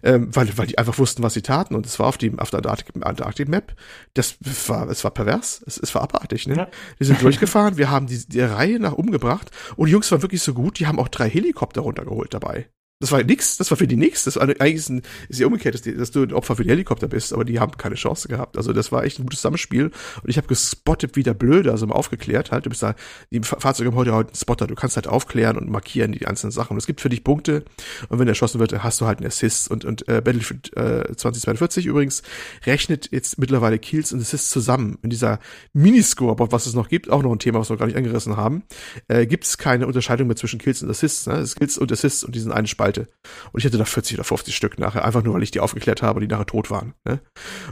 Ähm, 0.03 0.29
weil, 0.35 0.57
weil 0.57 0.69
die 0.69 0.79
einfach 0.79 0.99
wussten, 0.99 1.23
was 1.23 1.35
sie 1.35 1.43
taten. 1.43 1.75
Und 1.75 1.85
es 1.87 1.99
war 1.99 2.07
auf, 2.07 2.17
die, 2.17 2.33
auf 2.39 2.51
der 2.51 2.61
Antarktik- 2.61 3.03
Antarktik-Map. 3.03 3.75
Das 4.15 4.37
war, 4.69 4.89
es 4.89 5.03
war 5.03 5.11
pervers. 5.11 5.63
Es, 5.67 5.79
es 5.79 5.95
war 5.95 6.03
abartig, 6.03 6.47
ne? 6.47 6.57
Ja. 6.57 6.69
Wir 6.99 7.07
sind 7.07 7.21
durchgefahren, 7.23 7.77
wir 7.77 7.91
haben 7.91 8.07
die, 8.07 8.25
die 8.27 8.41
Reihe 8.41 8.79
nach 8.79 8.93
umgebracht. 8.93 9.51
Und 9.77 9.87
die 9.87 9.93
Jungs 9.93 10.11
waren 10.13 10.23
wirklich 10.23 10.43
so 10.43 10.55
gut, 10.55 10.79
die 10.79 10.87
haben 10.87 11.01
auch 11.01 11.09
drei 11.09 11.29
Helikopter 11.29 11.81
runtergeholt 11.81 12.33
dabei. 12.35 12.69
Das 13.01 13.11
war 13.11 13.23
nix, 13.23 13.57
das 13.57 13.71
war 13.71 13.77
für 13.77 13.89
die 13.89 13.97
nix. 13.97 14.25
Das 14.25 14.37
war 14.37 14.43
eigentlich 14.45 15.03
ist, 15.29 15.41
ja 15.41 15.47
umgekehrt, 15.47 15.75
dass, 15.75 15.83
die, 15.83 15.95
dass 15.97 16.11
du 16.13 16.23
ein 16.23 16.33
Opfer 16.33 16.57
für 16.57 16.63
die 16.63 16.71
Helikopter 16.71 17.09
bist, 17.09 17.33
aber 17.33 17.45
die 17.45 17.59
haben 17.59 17.73
keine 17.77 17.97
Chance 17.97 18.29
gehabt. 18.29 18.57
Also 18.57 18.73
das 18.73 18.93
war 18.93 19.05
echt 19.05 19.19
ein 19.19 19.25
gutes 19.25 19.41
Zusammenspiel. 19.41 19.87
Und 19.87 20.29
ich 20.31 20.37
habe 20.37 20.47
gespottet 20.47 21.17
wie 21.17 21.25
der 21.25 21.35
Blöde, 21.35 21.73
also 21.73 21.87
mal 21.87 21.97
aufgeklärt 21.97 22.53
halt. 22.53 22.67
Du 22.67 22.71
bist 22.71 22.83
da, 22.83 22.95
die 23.31 23.41
Fa- 23.41 23.59
Fahrzeuge 23.59 23.91
haben 23.91 23.97
heute 23.97 24.13
heute 24.15 24.29
einen 24.29 24.37
Spotter. 24.37 24.67
Du 24.69 24.75
kannst 24.77 24.97
halt 24.97 25.09
aufklären 25.09 25.57
und 25.59 25.69
markieren 25.69 26.13
die 26.13 26.27
einzelnen 26.27 26.53
Sachen. 26.53 26.75
Und 26.75 26.79
es 26.79 26.87
gibt 26.87 27.01
für 27.01 27.09
dich 27.09 27.25
Punkte. 27.25 27.65
Und 28.09 28.21
wenn 28.21 28.29
erschossen 28.29 28.61
wird, 28.61 28.83
hast 28.83 29.01
du 29.01 29.07
halt 29.07 29.19
einen 29.19 29.27
Assist. 29.27 29.71
Und, 29.71 29.85
und 29.85 30.09
äh, 30.09 30.23
Battlefield 30.25 30.75
äh, 30.77 31.15
2042 31.17 31.87
übrigens 31.87 32.23
rechnet 32.65 33.11
jetzt 33.11 33.39
mittlerweile 33.39 33.79
Kills 33.81 34.13
und 34.13 34.21
Assists 34.21 34.51
zusammen. 34.51 34.99
In 35.03 35.11
dieser 35.11 35.41
Miniscoreboard, 35.73 36.53
was 36.53 36.67
es 36.67 36.75
noch 36.75 36.89
gibt, 36.89 37.11
auch 37.11 37.23
noch 37.23 37.33
ein 37.33 37.39
Thema, 37.41 37.59
was 37.59 37.71
wir 37.71 37.77
gar 37.77 37.87
nicht 37.87 37.97
angerissen 37.97 38.37
haben, 38.37 38.63
äh, 39.09 39.27
gibt 39.27 39.45
es 39.45 39.59
keine 39.59 39.87
Unterscheidung 39.89 40.29
mehr 40.29 40.37
zwischen 40.37 40.61
Kills 40.61 40.83
und 40.83 40.89
Assists. 40.91 41.27
Ne? 41.27 41.45
Kills 41.59 41.77
und 41.77 41.91
Assists 41.93 42.23
und 42.25 42.35
diesen 42.35 42.53
eine 42.53 42.69
Spalte. 42.85 43.09
Und 43.53 43.61
ich 43.61 43.65
hatte 43.65 43.79
da 43.79 43.85
40 43.85 44.17
oder 44.17 44.25
50 44.25 44.55
Stück 44.55 44.79
nachher, 44.79 45.05
einfach 45.05 45.23
nur, 45.23 45.35
weil 45.35 45.43
ich 45.43 45.51
die 45.51 45.61
aufgeklärt 45.61 46.03
habe 46.03 46.19
und 46.19 46.21
die 46.21 46.27
nachher 46.27 46.47
tot 46.47 46.71
waren. 46.71 46.95
Ne? 47.05 47.21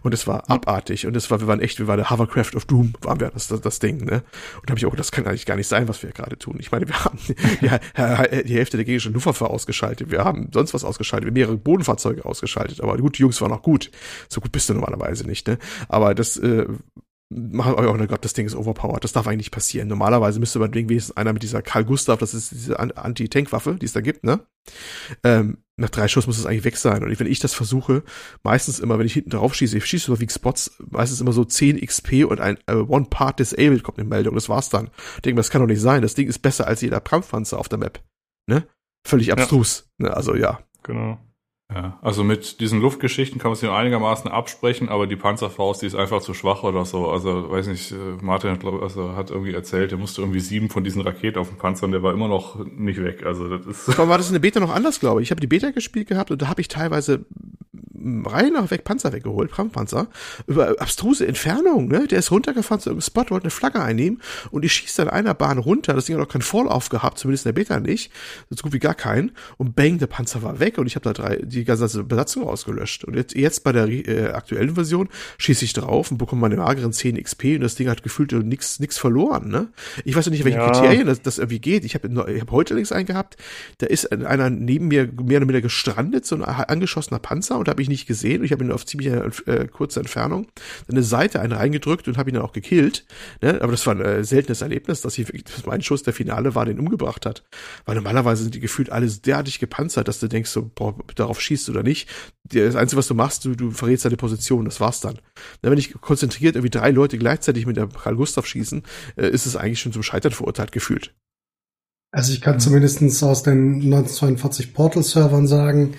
Und 0.03 0.15
es 0.15 0.27
war 0.27 0.49
abartig. 0.49 1.07
Und 1.07 1.17
es 1.17 1.31
war, 1.31 1.41
wir 1.41 1.47
waren 1.47 1.61
echt, 1.61 1.79
wir 1.79 1.87
waren 1.87 1.99
der 1.99 2.11
Hovercraft 2.11 2.55
of 2.55 2.65
Doom, 2.65 2.95
waren 3.03 3.21
wir, 3.21 3.31
das, 3.31 3.49
das, 3.49 3.61
das 3.61 3.79
Ding. 3.79 4.05
Ne? 4.05 4.23
Und 4.61 4.69
da 4.69 4.71
habe 4.71 4.79
ich 4.79 4.87
auch, 4.87 4.97
das 4.97 5.13
kann 5.13 5.27
eigentlich 5.27 5.47
gar 5.47 5.57
nicht 5.57 5.69
sein, 5.69 5.89
was 5.89 6.03
wir 6.03 6.11
gerade 6.11 6.39
tun. 6.39 6.57
Ich 6.59 6.73
meine, 6.73 6.89
wir 6.89 7.05
haben 7.05 7.19
die, 7.27 8.45
die 8.45 8.55
Hälfte 8.55 8.77
der 8.77 8.85
gegnerischen 8.85 9.13
Luftwaffe 9.13 9.51
ausgeschaltet. 9.51 10.11
Wir 10.11 10.25
haben 10.25 10.49
sonst 10.53 10.73
was 10.73 10.85
ausgeschaltet. 10.85 11.27
Wir 11.27 11.31
haben 11.31 11.51
mehrere 11.51 11.57
Bodenfahrzeuge 11.59 12.25
ausgeschaltet. 12.25 12.81
Aber 12.81 12.97
gut, 12.97 13.19
die 13.19 13.23
Jungs 13.23 13.41
waren 13.41 13.53
auch 13.53 13.63
gut. 13.63 13.91
So 14.29 14.41
gut 14.41 14.53
bist 14.53 14.69
du 14.69 14.75
normalerweise 14.75 15.27
nicht. 15.27 15.47
Ne? 15.47 15.59
Aber 15.89 16.15
das 16.15 16.37
äh, 16.39 16.67
machen 17.53 17.77
wir 17.77 17.89
auch 17.91 17.97
noch 17.97 18.07
gehabt, 18.07 18.25
das 18.25 18.33
Ding 18.33 18.47
ist 18.47 18.55
overpowered. 18.55 19.05
Das 19.05 19.13
darf 19.13 19.27
eigentlich 19.27 19.39
nicht 19.39 19.51
passieren. 19.53 19.89
Normalerweise 19.89 20.41
müsste 20.41 20.61
Ding 20.69 20.89
wenigstens 20.89 21.17
einer 21.17 21.33
mit 21.33 21.43
dieser 21.43 21.63
Karl 21.63 21.85
Gustav, 21.85 22.19
das 22.19 22.35
ist 22.35 22.51
diese 22.53 22.79
An- 22.79 22.93
Anti-Tank-Waffe, 22.93 23.77
die 23.81 23.87
es 23.87 23.93
da 23.93 24.01
gibt, 24.01 24.25
ne? 24.25 24.41
Ähm, 25.25 25.59
nach 25.77 25.91
drei 25.91 26.07
Schuss 26.07 26.27
muss 26.27 26.39
es 26.39 26.47
eigentlich 26.47 26.65
weg 26.65 26.77
sein. 26.77 27.03
Und 27.03 27.19
wenn 27.19 27.27
ich 27.27 27.41
das 27.41 27.55
versuche, 27.55 28.03
meistens 28.43 28.79
immer, 28.79 28.99
wenn 28.99 29.07
ich 29.07 29.15
hinten 29.15 29.31
drauf 29.31 29.55
schieße, 29.55 29.79
ich 29.79 29.87
schieße 29.87 30.11
überwiegend 30.11 30.33
Spots, 30.33 30.77
meistens 30.91 31.21
immer 31.21 31.33
so 31.33 31.45
10 31.45 31.81
XP 31.81 32.25
und 32.27 32.41
ein 32.41 32.59
äh, 32.67 32.75
One 32.75 33.07
Part 33.11 33.41
Disabled 33.41 33.83
kommt 33.83 33.99
eine 33.99 34.09
Meldung. 34.09 34.35
Das 34.35 34.49
war's 34.49 34.69
dann. 34.69 34.91
Ich 35.17 35.23
denke 35.23 35.39
das 35.41 35.51
kann 35.51 35.61
doch 35.61 35.69
nicht 35.69 35.81
sein. 35.81 36.03
Das 36.03 36.15
Ding 36.15 36.29
ist 36.29 36.41
besser 36.41 36.67
als 36.67 36.83
jeder 36.83 37.01
Kampfpanzer 37.01 37.59
auf 37.59 37.69
der 37.69 37.79
Map. 37.79 38.01
Ne? 38.47 38.67
Völlig 39.07 39.33
abstrus. 39.33 39.91
Ne? 39.99 40.15
Also 40.15 40.35
ja. 40.37 40.61
Genau. 40.83 41.19
Ja, 41.75 41.99
also 42.03 42.25
mit 42.25 42.61
diesen 42.61 42.81
Luftgeschichten 42.81 43.41
kann 43.41 43.51
man 43.51 43.57
sich 43.57 43.69
einigermaßen 43.69 44.31
absprechen, 44.31 44.89
aber 44.89 45.07
die 45.07 45.17
Panzerfaust, 45.17 45.83
die 45.83 45.87
ist 45.87 45.95
einfach 45.95 46.21
zu 46.21 46.35
schwach 46.35 46.63
oder 46.63 46.85
so. 46.85 47.09
Also, 47.09 47.51
weiß 47.51 47.67
nicht, 47.69 47.93
äh, 47.93 47.95
Martin 48.21 48.51
hat, 48.51 48.61
glaub, 48.61 48.83
also, 48.83 49.15
hat 49.15 49.31
irgendwie 49.31 49.55
erzählt, 49.55 49.91
der 49.91 49.99
musste 49.99 50.23
irgendwie 50.23 50.41
sieben 50.41 50.69
von 50.71 50.85
diesen 50.85 51.03
Raketen 51.03 51.39
auf 51.39 51.49
dem 51.49 51.59
Panzer 51.59 51.87
und 51.87 51.93
der 51.93 52.03
war 52.03 52.13
immer 52.13 52.29
noch 52.29 52.65
nicht 52.65 53.03
weg. 53.03 53.25
Also, 53.25 53.49
das 53.49 53.67
ist. 53.67 53.99
Aber 53.99 54.09
war 54.09 54.19
das 54.19 54.29
in 54.29 54.35
der 54.35 54.41
Beta 54.41 54.61
noch 54.61 54.75
anders, 54.75 55.01
glaube 55.01 55.23
ich. 55.23 55.29
Ich 55.29 55.31
habe 55.31 55.41
die 55.41 55.47
Beta 55.47 55.71
gespielt 55.71 56.09
gehabt 56.09 56.31
und 56.31 56.43
da 56.43 56.49
habe 56.49 56.61
ich 56.61 56.69
teilweise 56.69 57.25
m, 57.95 58.27
Reihe 58.27 58.51
nach 58.51 58.71
weg 58.71 58.85
Panzer 58.85 59.13
weggeholt, 59.13 59.53
Kampfpanzer, 59.53 60.09
über 60.47 60.81
abstruse 60.81 61.27
Entfernung, 61.27 61.89
ne? 61.89 62.07
Der 62.07 62.19
ist 62.19 62.31
runtergefahren 62.31 62.81
zu 62.81 62.91
irgendeinem 62.91 63.07
Spot, 63.07 63.31
wollte 63.31 63.45
eine 63.45 63.51
Flagge 63.51 63.81
einnehmen 63.81 64.21
und 64.51 64.65
ich 64.65 64.73
schieße 64.73 65.05
dann 65.05 65.13
einer 65.13 65.35
Bahn 65.35 65.59
runter. 65.59 65.95
Das 65.95 66.07
Ding 66.07 66.17
hat 66.17 66.27
auch 66.27 66.33
keinen 66.33 66.43
Vorlauf 66.43 66.89
gehabt, 66.89 67.19
zumindest 67.19 67.47
in 67.47 67.55
der 67.55 67.61
Beta 67.61 67.81
nicht. 67.81 68.13
So 68.51 68.63
gut 68.63 68.73
wie 68.73 68.79
gar 68.79 68.95
keinen. 68.95 69.33
Und 69.57 69.77
bang, 69.77 69.99
der 69.99 70.07
Panzer 70.07 70.43
war 70.43 70.61
weg 70.61 70.79
und 70.79 70.87
ich 70.87 70.97
habe 70.97 71.05
da 71.05 71.13
drei, 71.13 71.37
die 71.37 71.62
ganze 71.65 72.05
Besatzung 72.05 72.45
ausgelöscht. 72.45 73.05
Und 73.05 73.17
jetzt, 73.17 73.35
jetzt 73.35 73.65
bei 73.65 73.73
der 73.73 73.89
äh, 73.89 74.33
aktuellen 74.33 74.75
Version 74.75 75.09
schieße 75.39 75.65
ich 75.65 75.73
drauf 75.73 76.11
und 76.11 76.19
bekomme 76.19 76.43
meine 76.43 76.57
mageren 76.57 76.93
10 76.93 77.23
XP 77.23 77.45
und 77.57 77.61
das 77.61 77.75
Ding 77.75 77.89
hat 77.89 78.03
gefühlt 78.03 78.33
nix 78.33 78.79
verloren, 78.99 79.49
ne? 79.49 79.69
Ich 80.05 80.17
weiß 80.17 80.27
ja 80.27 80.31
nicht, 80.31 80.45
welche 80.45 80.59
Ja. 80.59 80.71
Kriterien 80.71 81.07
das, 81.07 81.23
das 81.23 81.39
irgendwie 81.39 81.61
geht. 81.61 81.85
Ich 81.85 81.95
habe 81.95 82.09
ich 82.33 82.41
hab 82.41 82.51
heute 82.51 82.75
links 82.75 82.93
einen 82.93 83.07
gehabt, 83.07 83.37
da 83.79 83.87
ist 83.87 84.13
einer 84.13 84.51
neben 84.51 84.89
mir 84.89 85.07
mehr 85.07 85.39
oder 85.39 85.49
weniger 85.49 85.63
gestrandet, 85.63 86.27
so 86.27 86.37
ein 86.37 86.43
angeschossener 86.43 87.19
Panzer 87.19 87.59
und 87.59 87.69
habe 87.69 87.83
ich 87.83 87.89
nicht 87.89 88.07
gesehen. 88.07 88.41
Und 88.41 88.47
ich 88.47 88.53
habe 88.53 88.65
ihn 88.65 88.73
auf 88.73 88.87
ziemlich 88.87 89.09
äh, 89.13 89.69
kurze 89.69 90.01
Entfernung 90.01 90.47
eine 90.91 91.03
Seite 91.03 91.41
einen 91.41 91.53
reingedrückt 91.53 92.09
und 92.09 92.19
habe 92.19 92.31
ihn 92.31 92.35
dann 92.35 92.43
auch 92.43 92.53
gekillt. 92.53 93.05
Ne? 93.41 93.61
Aber 93.61 93.73
das 93.73 93.87
war 93.87 93.95
ein 93.95 94.01
äh, 94.01 94.25
seltenes 94.25 94.63
Erlebnis, 94.63 95.01
dass, 95.01 95.19
ich, 95.19 95.27
dass 95.45 95.67
mein 95.67 95.83
Schuss 95.83 96.03
der 96.03 96.13
Finale 96.13 96.55
war, 96.55 96.65
den 96.65 96.79
umgebracht 96.79 97.27
hat. 97.27 97.43
Weil 97.85 97.97
normalerweise 97.97 98.43
sind 98.45 98.55
die 98.55 98.61
gefühlt 98.61 98.91
alle 98.91 99.07
derartig 99.07 99.59
gepanzert, 99.59 100.09
dass 100.09 100.21
du 100.21 100.29
denkst, 100.29 100.51
so, 100.51 100.71
boah, 100.75 100.95
darauf 101.15 101.41
schießt 101.43 101.69
oder 101.71 101.83
nicht. 101.83 102.09
Das 102.45 102.77
Einzige, 102.77 102.99
was 102.99 103.09
du 103.09 103.15
machst, 103.15 103.45
du, 103.45 103.55
du 103.55 103.71
verrätst 103.71 104.05
deine 104.05 104.17
Position, 104.17 104.65
das 104.65 104.81
war's 104.81 105.01
dann. 105.01 105.19
Na, 105.63 105.71
wenn 105.71 105.79
ich 105.79 105.93
konzentriert 106.01 106.57
irgendwie 106.57 106.71
drei 106.71 106.91
Leute 106.91 107.19
gleichzeitig 107.19 107.67
mit 107.67 107.77
der 107.77 107.89
Karl 107.89 108.17
Gustav 108.17 108.47
schießen, 108.47 108.83
äh, 109.17 109.29
ist 109.29 109.47
es 109.47 109.57
eigentlich 109.57 109.81
schon 109.81 109.93
zum 109.93 110.03
Scheitern 110.03 110.33
verurteilt 110.33 110.73
gefühlt. 110.73 111.15
Also 112.13 112.33
ich 112.33 112.43
kann 112.43 112.61
zumindestens 112.61 113.23
aus 113.23 113.43
den 113.43 113.77
1942 113.77 114.75
Portal-Servern 114.75 115.47
sagen, 115.47 115.95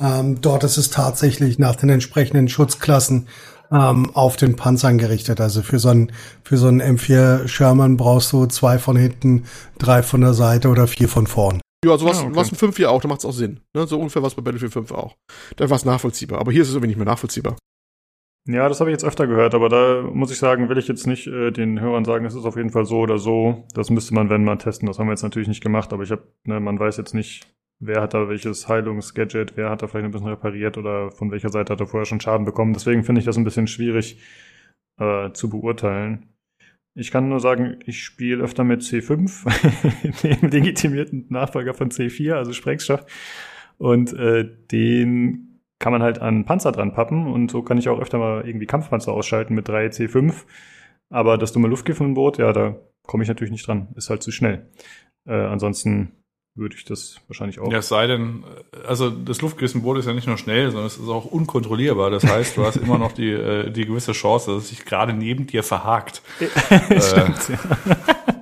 ähm, 0.00 0.40
dort 0.40 0.64
ist 0.64 0.78
es 0.78 0.90
tatsächlich 0.90 1.58
nach 1.58 1.76
den 1.76 1.90
entsprechenden 1.90 2.48
Schutzklassen 2.48 3.28
ähm, 3.70 4.10
auf 4.14 4.36
den 4.36 4.56
Panzern 4.56 4.96
gerichtet. 4.98 5.40
Also 5.40 5.62
für 5.62 5.78
so 5.78 5.88
einen 5.88 6.12
für 6.42 6.56
so 6.56 6.68
einen 6.68 6.80
M4 6.80 7.48
Sherman 7.48 7.96
brauchst 7.96 8.32
du 8.32 8.46
zwei 8.46 8.78
von 8.78 8.96
hinten, 8.96 9.44
drei 9.78 10.02
von 10.02 10.20
der 10.20 10.34
Seite 10.34 10.68
oder 10.68 10.86
vier 10.86 11.08
von 11.08 11.26
vorn. 11.26 11.60
Ja, 11.84 11.96
sowas 11.96 12.18
Ah, 12.20 12.26
okay. 12.26 12.34
was 12.36 12.50
in 12.50 12.56
5 12.56 12.76
hier 12.76 12.90
auch, 12.90 13.00
da 13.00 13.08
macht's 13.08 13.24
auch 13.24 13.32
Sinn. 13.32 13.60
Ne? 13.74 13.86
So 13.86 13.98
ungefähr 13.98 14.22
was 14.22 14.34
bei 14.34 14.42
Battlefield 14.42 14.72
5 14.72 14.90
auch. 14.92 15.16
Da 15.56 15.70
war's 15.70 15.84
nachvollziehbar. 15.84 16.40
Aber 16.40 16.50
hier 16.50 16.62
ist 16.62 16.68
es 16.68 16.74
irgendwie 16.74 16.88
nicht 16.88 16.96
mehr 16.96 17.06
nachvollziehbar. 17.06 17.56
Ja, 18.48 18.68
das 18.68 18.80
habe 18.80 18.90
ich 18.90 18.94
jetzt 18.94 19.04
öfter 19.04 19.26
gehört, 19.26 19.54
aber 19.54 19.68
da 19.68 20.02
muss 20.02 20.30
ich 20.32 20.38
sagen, 20.38 20.68
will 20.70 20.78
ich 20.78 20.88
jetzt 20.88 21.06
nicht 21.06 21.26
äh, 21.26 21.50
den 21.50 21.80
Hörern 21.80 22.04
sagen, 22.06 22.24
es 22.24 22.34
ist 22.34 22.46
auf 22.46 22.56
jeden 22.56 22.70
Fall 22.70 22.86
so 22.86 23.00
oder 23.00 23.18
so. 23.18 23.64
Das 23.74 23.90
müsste 23.90 24.14
man, 24.14 24.30
wenn 24.30 24.42
mal 24.42 24.56
testen. 24.56 24.86
Das 24.86 24.98
haben 24.98 25.06
wir 25.06 25.12
jetzt 25.12 25.22
natürlich 25.22 25.48
nicht 25.48 25.62
gemacht, 25.62 25.92
aber 25.92 26.02
ich 26.02 26.10
habe, 26.10 26.22
ne, 26.44 26.58
man 26.58 26.80
weiß 26.80 26.96
jetzt 26.96 27.14
nicht, 27.14 27.46
wer 27.78 28.00
hat 28.00 28.14
da 28.14 28.28
welches 28.28 28.66
Heilungsgadget, 28.66 29.56
wer 29.56 29.68
hat 29.70 29.82
da 29.82 29.86
vielleicht 29.86 30.06
ein 30.06 30.10
bisschen 30.12 30.28
repariert 30.28 30.78
oder 30.78 31.10
von 31.12 31.30
welcher 31.30 31.50
Seite 31.50 31.74
hat 31.74 31.80
er 31.80 31.86
vorher 31.86 32.06
schon 32.06 32.20
Schaden 32.20 32.46
bekommen. 32.46 32.72
Deswegen 32.72 33.04
finde 33.04 33.18
ich 33.20 33.26
das 33.26 33.36
ein 33.36 33.44
bisschen 33.44 33.66
schwierig 33.66 34.18
äh, 34.98 35.30
zu 35.32 35.50
beurteilen. 35.50 36.32
Ich 36.98 37.12
kann 37.12 37.28
nur 37.28 37.38
sagen, 37.38 37.76
ich 37.86 38.02
spiele 38.02 38.42
öfter 38.42 38.64
mit 38.64 38.82
C5, 38.82 39.44
dem 40.40 40.50
legitimierten 40.50 41.26
Nachfolger 41.28 41.72
von 41.72 41.90
C4, 41.90 42.32
also 42.32 42.52
Sprengstoff. 42.52 43.06
Und 43.78 44.12
äh, 44.14 44.44
den 44.72 45.60
kann 45.78 45.92
man 45.92 46.02
halt 46.02 46.18
an 46.18 46.44
Panzer 46.44 46.72
dran 46.72 46.92
pappen 46.92 47.28
und 47.28 47.52
so 47.52 47.62
kann 47.62 47.78
ich 47.78 47.88
auch 47.88 48.00
öfter 48.00 48.18
mal 48.18 48.44
irgendwie 48.44 48.66
Kampfpanzer 48.66 49.12
ausschalten 49.12 49.54
mit 49.54 49.68
3 49.68 49.86
C5. 49.86 50.44
Aber 51.08 51.38
das 51.38 51.52
dumme 51.52 51.68
Luftgift 51.68 52.00
im 52.00 52.14
Boot, 52.14 52.38
ja, 52.38 52.52
da 52.52 52.80
komme 53.06 53.22
ich 53.22 53.28
natürlich 53.28 53.52
nicht 53.52 53.68
dran. 53.68 53.88
Ist 53.94 54.10
halt 54.10 54.24
zu 54.24 54.32
schnell. 54.32 54.68
Äh, 55.24 55.34
ansonsten 55.34 56.17
würde 56.58 56.76
ich 56.76 56.84
das 56.84 57.20
wahrscheinlich 57.28 57.60
auch. 57.60 57.70
Ja, 57.70 57.78
es 57.78 57.88
sei 57.88 58.06
denn, 58.06 58.44
also 58.86 59.10
das 59.10 59.40
Luftkissen-Boot 59.40 59.98
ist 59.98 60.06
ja 60.06 60.12
nicht 60.12 60.26
nur 60.26 60.36
schnell, 60.36 60.70
sondern 60.70 60.86
es 60.86 60.96
ist 60.96 61.08
auch 61.08 61.24
unkontrollierbar. 61.24 62.10
Das 62.10 62.24
heißt, 62.24 62.56
du 62.56 62.64
hast 62.64 62.76
immer 62.76 62.98
noch 62.98 63.12
die, 63.12 63.30
äh, 63.30 63.70
die 63.70 63.86
gewisse 63.86 64.12
Chance, 64.12 64.52
dass 64.52 64.64
es 64.64 64.68
sich 64.70 64.84
gerade 64.84 65.12
neben 65.12 65.46
dir 65.46 65.62
verhakt. 65.62 66.22
Stimmt, 66.38 67.48
ja. 67.48 67.58
ja. 67.86 68.37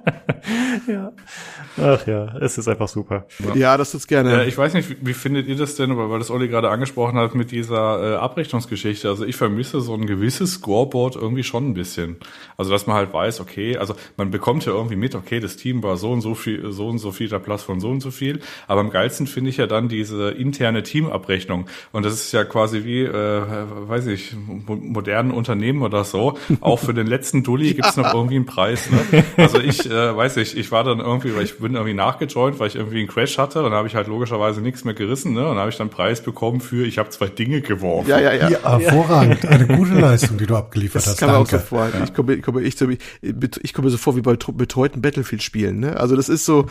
Ach 1.81 2.07
ja, 2.07 2.37
es 2.39 2.59
ist 2.59 2.69
einfach 2.69 2.89
super. 2.89 3.27
Ja, 3.55 3.77
das 3.77 3.95
ist 3.95 4.07
gerne. 4.07 4.33
Ja, 4.33 4.43
ich 4.43 4.57
weiß 4.57 4.75
nicht, 4.75 4.89
wie, 4.91 4.97
wie 5.01 5.15
findet 5.15 5.47
ihr 5.47 5.57
das 5.57 5.77
denn, 5.77 5.97
weil 5.97 6.19
das 6.19 6.31
Olli 6.31 6.49
gerade 6.49 6.71
angesprochen 6.71 7.17
hat 7.19 7.35
mit 7.35 7.51
dieser 7.51 8.15
äh, 8.15 8.17
Abrechnungsgeschichte. 8.17 9.09
Also 9.09 9.25
ich 9.25 9.37
vermisse 9.37 9.81
so 9.81 9.95
ein 9.95 10.07
gewisses 10.07 10.55
Scoreboard 10.55 11.17
irgendwie 11.17 11.45
schon 11.45 11.69
ein 11.69 11.75
bisschen. 11.75 12.17
Also 12.57 12.71
dass 12.71 12.87
man 12.87 12.97
halt 12.97 13.13
weiß, 13.13 13.41
okay, 13.41 13.77
also 13.77 13.95
man 14.17 14.31
bekommt 14.31 14.65
ja 14.65 14.73
irgendwie 14.73 14.97
mit, 14.97 15.15
okay, 15.15 15.41
das 15.41 15.57
Team 15.57 15.83
war 15.83 15.97
so 15.97 16.13
und 16.13 16.23
so 16.23 16.35
viel, 16.35 16.73
so 16.73 16.89
und 16.89 16.99
so 16.99 17.13
viel 17.13 17.29
der 17.29 17.39
Platz 17.39 17.63
von 17.63 17.81
so 17.81 17.89
und 17.89 18.01
so 18.01 18.11
viel. 18.11 18.41
Aber 18.67 18.81
am 18.81 18.91
geilsten 18.91 19.27
finde 19.27 19.51
ich 19.51 19.59
ja 19.59 19.67
dann 19.67 19.89
diese 19.89 20.31
interne 20.31 20.83
Teamabrechnung. 20.83 21.67
Und 21.93 22.07
das 22.07 22.15
ist 22.15 22.33
ja 22.33 22.45
quasi 22.45 22.85
wie, 22.85 23.03
äh, 23.03 23.43
weiß 23.89 24.07
ich, 24.07 24.35
mo 24.35 24.77
modernen 24.77 25.31
Unternehmen 25.31 25.83
oder 25.83 26.05
so. 26.05 26.39
Auch 26.61 26.79
für 26.79 26.95
den 26.95 27.07
letzten 27.07 27.43
Dulli 27.43 27.75
gibt's 27.75 27.97
noch 27.97 28.15
irgendwie 28.15 28.37
einen 28.37 28.47
Preis. 28.47 28.91
Ne? 28.91 29.25
Also 29.37 29.61
ich, 29.61 29.91
äh, 29.91 30.17
weiß 30.17 30.39
ich, 30.39 30.57
ich 30.57 30.73
war 30.73 30.85
dann 30.85 31.01
irgendwie, 31.01 31.35
weil 31.35 31.45
ich 31.45 31.59
bin 31.59 31.76
irgendwie 31.77 31.95
nachgejoint, 31.95 32.59
weil 32.59 32.69
ich 32.69 32.77
irgendwie 32.77 32.99
einen 32.99 33.09
Crash 33.09 33.39
hatte. 33.39 33.59
Und 33.61 33.67
dann 33.67 33.75
habe 33.75 33.87
ich 33.89 33.95
halt 33.95 34.09
logischerweise 34.09 34.61
nichts 34.61 34.85
mehr 34.85 34.95
gerissen. 34.95 35.33
Ne? 35.33 35.41
Und 35.43 35.51
dann 35.51 35.59
habe 35.59 35.71
ich 35.71 35.77
dann 35.77 35.91
Preis 35.91 36.23
bekommen 36.23 36.61
für, 36.61 36.87
ich 36.87 36.99
habe 36.99 37.09
zwei 37.11 37.27
Dinge 37.29 37.61
geworfen. 37.61 38.09
Ja, 38.11 38.19
ja, 38.21 38.33
ja. 38.35 38.49
Ja, 38.51 38.79
hervorragend. 38.79 39.45
Eine 39.47 39.67
gute 39.67 39.95
Leistung, 39.95 40.39
die 40.39 40.47
du 40.47 40.57
abgeliefert 40.57 41.03
Das 41.03 41.07
hast. 41.13 41.19
kann 41.19 41.31
man 41.31 41.43
auch 41.43 41.47
so 41.49 41.59
vor. 41.59 41.89
Ich 42.05 42.13
komme, 42.15 42.35
ich 42.35 42.43
komme, 42.43 42.63
ich, 42.63 42.77
so- 42.77 42.89
ich 42.91 43.73
komme 43.75 43.91
so 43.91 43.97
vor 43.99 44.17
wie 44.17 44.21
bei 44.23 44.35
betreuten 44.37 45.01
Battlefield-Spielen. 45.03 45.79
Ne? 45.81 45.97
Also 45.97 46.17
das 46.17 46.29
ist 46.29 46.45
so, 46.45 46.67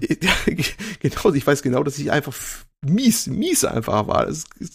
genau, 1.00 1.32
ich 1.34 1.46
weiß 1.46 1.62
genau, 1.62 1.82
dass 1.82 1.98
ich 1.98 2.10
einfach 2.10 2.34
mies, 2.82 3.26
mies 3.26 3.64
einfach 3.64 4.06
war. 4.06 4.28
Es, 4.28 4.44
es, 4.60 4.70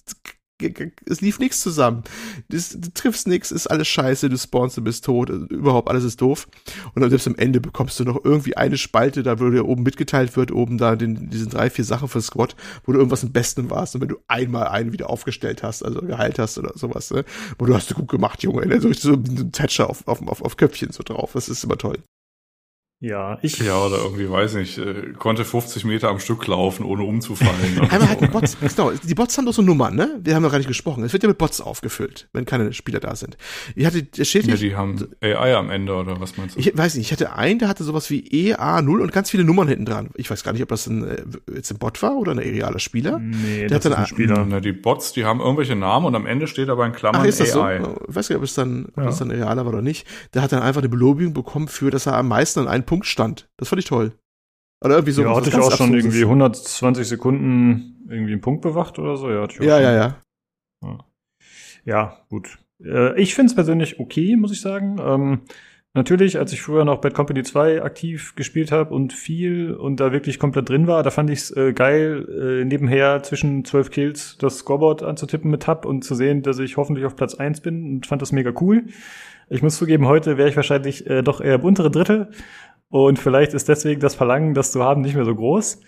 es 1.06 1.22
lief 1.22 1.40
nichts 1.40 1.60
zusammen. 1.60 2.04
Das, 2.50 2.70
du 2.70 2.94
triffst 2.94 3.28
nichts, 3.28 3.52
ist 3.52 3.68
alles 3.68 3.88
scheiße, 3.88 4.30
du 4.30 4.38
spawnst, 4.38 4.78
du 4.78 4.82
bist 4.82 5.04
tot, 5.04 5.30
überhaupt 5.30 5.90
alles 5.90 6.04
ist 6.04 6.22
doof. 6.22 6.48
Und 6.94 7.02
dann 7.02 7.10
selbst 7.10 7.28
am 7.28 7.36
Ende 7.36 7.60
bekommst 7.60 8.00
du 8.00 8.06
noch 8.06 8.24
irgendwie 8.24 8.56
eine 8.56 8.78
Spalte, 8.78 9.22
da 9.22 9.40
wo 9.40 9.50
dir 9.50 9.66
oben 9.66 9.84
mitgeteilt 9.84 10.36
wird, 10.38 10.52
oben 10.52 10.78
da 10.78 10.96
den, 10.96 11.30
diesen 11.30 11.50
drei, 11.50 11.70
vier 11.70 11.84
Sachen 11.84 12.08
für 12.08 12.22
Squad, 12.22 12.56
wo 12.86 12.94
du 12.94 13.00
irgendwas 13.00 13.24
im 13.24 13.34
Besten 13.34 13.70
warst 13.70 13.96
und 13.96 14.02
wenn 14.02 14.08
du 14.08 14.18
einmal 14.28 14.68
einen 14.68 14.94
wieder 14.94 15.10
aufgestellt 15.10 15.62
hast, 15.62 15.84
also 15.84 16.02
geheilt 16.02 16.40
hast 16.40 16.58
oder 16.58 16.72
sowas, 16.76 17.12
ne? 17.12 17.26
wo 17.60 17.66
du 17.66 17.76
hast 17.76 17.92
du 17.92 17.96
gut 17.96 18.08
gemacht, 18.08 18.42
Junge, 18.44 18.66
ne? 18.66 18.80
so, 18.80 18.94
so 18.94 19.14
ein 19.14 19.52
Thatcher 19.52 19.90
auf, 19.90 20.08
auf, 20.08 20.26
auf, 20.28 20.42
auf 20.42 20.58
Köpfchen 20.58 20.92
so 20.92 21.04
drauf, 21.04 21.34
das 21.34 21.50
ist 21.50 21.64
immer 21.64 21.78
toll. 21.78 22.00
Ja, 23.02 23.38
ich. 23.42 23.60
Ja, 23.60 23.78
oder 23.86 23.98
irgendwie, 23.98 24.30
weiß 24.30 24.54
nicht, 24.56 24.78
äh, 24.78 25.12
konnte 25.20 25.44
50 25.44 25.84
Meter 25.84 26.08
am 26.10 26.18
Stück 26.20 26.48
laufen, 26.48 26.86
ohne 26.86 27.04
umzufallen. 27.04 27.78
oder 27.78 27.84
Einmal 27.92 28.00
so, 28.02 28.08
hatten 28.08 28.24
ne? 28.26 28.32
Bots, 28.32 28.58
genau, 28.60 28.92
die 28.92 29.14
Bots 29.14 29.38
haben 29.38 29.46
doch 29.46 29.54
so 29.54 29.62
Nummern, 29.62 29.96
ne? 29.96 30.18
Wir 30.24 30.34
haben 30.34 30.44
noch 30.44 30.50
gar 30.52 30.60
nicht 30.60 30.68
gesprochen. 30.70 31.04
Es 31.04 31.12
wird 31.12 31.22
ja 31.22 31.28
mit 31.30 31.38
Bots 31.38 31.60
aufgefüllt, 31.60 32.30
wenn 32.32 32.46
keine 32.46 32.72
Spieler 32.72 33.02
da 33.02 33.14
sind. 33.18 33.36
Ich 33.76 33.86
hatte, 33.86 34.02
der 34.02 34.24
steht 34.24 34.48
Ja, 34.48 34.56
die 34.56 34.76
haben 34.78 35.10
AI 35.22 35.56
am 35.56 35.70
Ende, 35.70 35.94
oder 35.94 36.22
was 36.22 36.38
meinst 36.38 36.56
du? 36.56 36.60
ich 36.62 36.76
weiß 36.76 36.96
nicht, 36.96 37.08
ich 37.08 37.12
hatte 37.12 37.34
einen, 37.36 37.60
der 37.60 37.68
hatte 37.68 37.84
sowas 37.84 38.10
wie 38.10 38.22
EA0 38.54 39.02
und 39.02 39.12
ganz 39.12 39.30
viele 39.30 39.44
Nummern 39.44 39.68
hinten 39.68 39.86
dran. 39.86 40.10
Ich 40.16 40.32
weiß 40.32 40.44
gar 40.46 40.54
nicht, 40.54 40.64
ob 40.64 40.70
das 40.70 40.88
ein, 40.88 41.06
äh, 41.06 41.18
jetzt 41.54 41.72
ein 41.72 41.78
Bot 41.78 42.02
war 42.02 42.16
oder 42.16 42.32
ein 42.32 42.40
realer 42.40 42.80
Spieler. 42.80 43.20
Nee, 43.20 43.68
Der 43.68 43.68
das 43.68 43.76
hat 43.78 43.86
dann 43.86 43.92
ist 43.92 43.98
ein 44.00 44.08
Spieler. 44.08 44.46
Na, 44.50 44.62
die 44.62 44.72
Bots, 44.72 45.12
die 45.12 45.26
haben 45.26 45.42
irgendwelche 45.42 45.76
Namen 45.76 46.06
und 46.06 46.16
am 46.16 46.26
Ende 46.26 46.48
steht 46.48 46.70
aber 46.70 46.86
in 46.86 46.94
Klammern 46.94 47.22
Ach, 47.24 47.26
ist 47.26 47.42
das 47.42 47.56
AI. 47.58 47.82
so? 47.84 47.98
Ich 48.10 48.16
weiß 48.16 48.30
nicht, 48.30 48.38
ob 48.38 48.44
es 48.44 48.54
dann, 48.56 48.86
ob 48.96 49.04
Ja. 49.04 49.10
es 49.10 49.18
dann 49.18 49.32
realer 49.32 49.66
war 49.66 49.74
oder 49.74 49.82
nicht. 49.82 50.08
Der 50.34 50.42
hat 50.42 50.54
dann 50.54 50.62
einfach 50.64 50.80
eine 50.82 50.90
Belobigung 50.90 51.34
bekommen 51.34 51.68
für, 51.68 51.92
dass 51.92 52.06
er 52.06 52.16
am 52.16 52.30
meisten 52.30 52.62
an 52.62 52.68
einen 52.70 52.85
Punkt 52.86 53.06
stand. 53.06 53.48
Das 53.58 53.70
fand 53.70 53.80
ich 53.80 53.88
toll. 53.88 54.14
Oder 54.84 54.96
irgendwie 54.96 55.14
so. 55.14 55.24
ja, 55.24 55.36
hatte 55.36 55.50
ich 55.50 55.56
auch 55.56 55.72
schon 55.72 55.94
irgendwie 55.94 56.24
120 56.24 57.08
Sekunden 57.08 58.06
irgendwie 58.10 58.34
einen 58.34 58.42
Punkt 58.42 58.62
bewacht 58.62 59.00
oder 59.00 59.18
so. 59.18 59.30
Ja, 59.30 59.42
Ja, 59.42 59.48
schon. 59.50 59.66
ja, 59.68 59.94
ja. 59.94 60.18
Ja, 61.86 62.18
gut. 62.30 62.60
Äh, 62.84 63.20
ich 63.20 63.36
finde 63.36 63.50
es 63.50 63.56
persönlich 63.56 64.00
okay, 64.00 64.36
muss 64.36 64.52
ich 64.52 64.62
sagen. 64.62 64.98
Ähm, 65.00 65.42
natürlich, 65.94 66.38
als 66.38 66.52
ich 66.52 66.62
früher 66.62 66.84
noch 66.84 67.00
Bad 67.00 67.14
Company 67.14 67.44
2 67.44 67.84
aktiv 67.84 68.36
gespielt 68.36 68.72
habe 68.72 68.94
und 68.94 69.14
viel 69.14 69.74
und 69.74 70.00
da 70.00 70.12
wirklich 70.12 70.40
komplett 70.40 70.70
drin 70.70 70.88
war, 70.88 71.04
da 71.04 71.12
fand 71.12 71.30
ich 71.30 71.40
es 71.40 71.52
äh, 71.56 71.74
geil, 71.74 72.28
äh, 72.62 72.66
nebenher 72.66 73.24
zwischen 73.24 73.66
12 73.66 73.92
Kills 73.92 74.38
das 74.40 74.60
Scoreboard 74.60 75.04
anzutippen 75.04 75.50
mit 75.52 75.64
Tab 75.64 75.86
und 75.86 76.04
zu 76.04 76.16
sehen, 76.16 76.42
dass 76.42 76.60
ich 76.60 76.78
hoffentlich 76.78 77.06
auf 77.06 77.16
Platz 77.16 77.36
1 77.36 77.62
bin 77.62 77.86
und 77.86 78.08
fand 78.08 78.22
das 78.22 78.32
mega 78.32 78.52
cool. 78.60 78.86
Ich 79.48 79.62
muss 79.62 79.78
zugeben, 79.78 80.08
heute 80.08 80.38
wäre 80.38 80.50
ich 80.50 80.56
wahrscheinlich 80.56 81.08
äh, 81.08 81.22
doch 81.22 81.40
eher 81.40 81.56
im 81.56 81.62
unteren 81.62 81.92
Drittel 81.92 82.30
und 82.90 83.20
vielleicht 83.20 83.54
ist 83.54 83.68
deswegen 83.70 84.02
das 84.02 84.16
Verlangen, 84.16 84.54
das 84.54 84.72
zu 84.72 84.84
haben, 84.84 85.02
nicht 85.02 85.16
mehr 85.16 85.26
so 85.26 85.36
groß. 85.36 85.82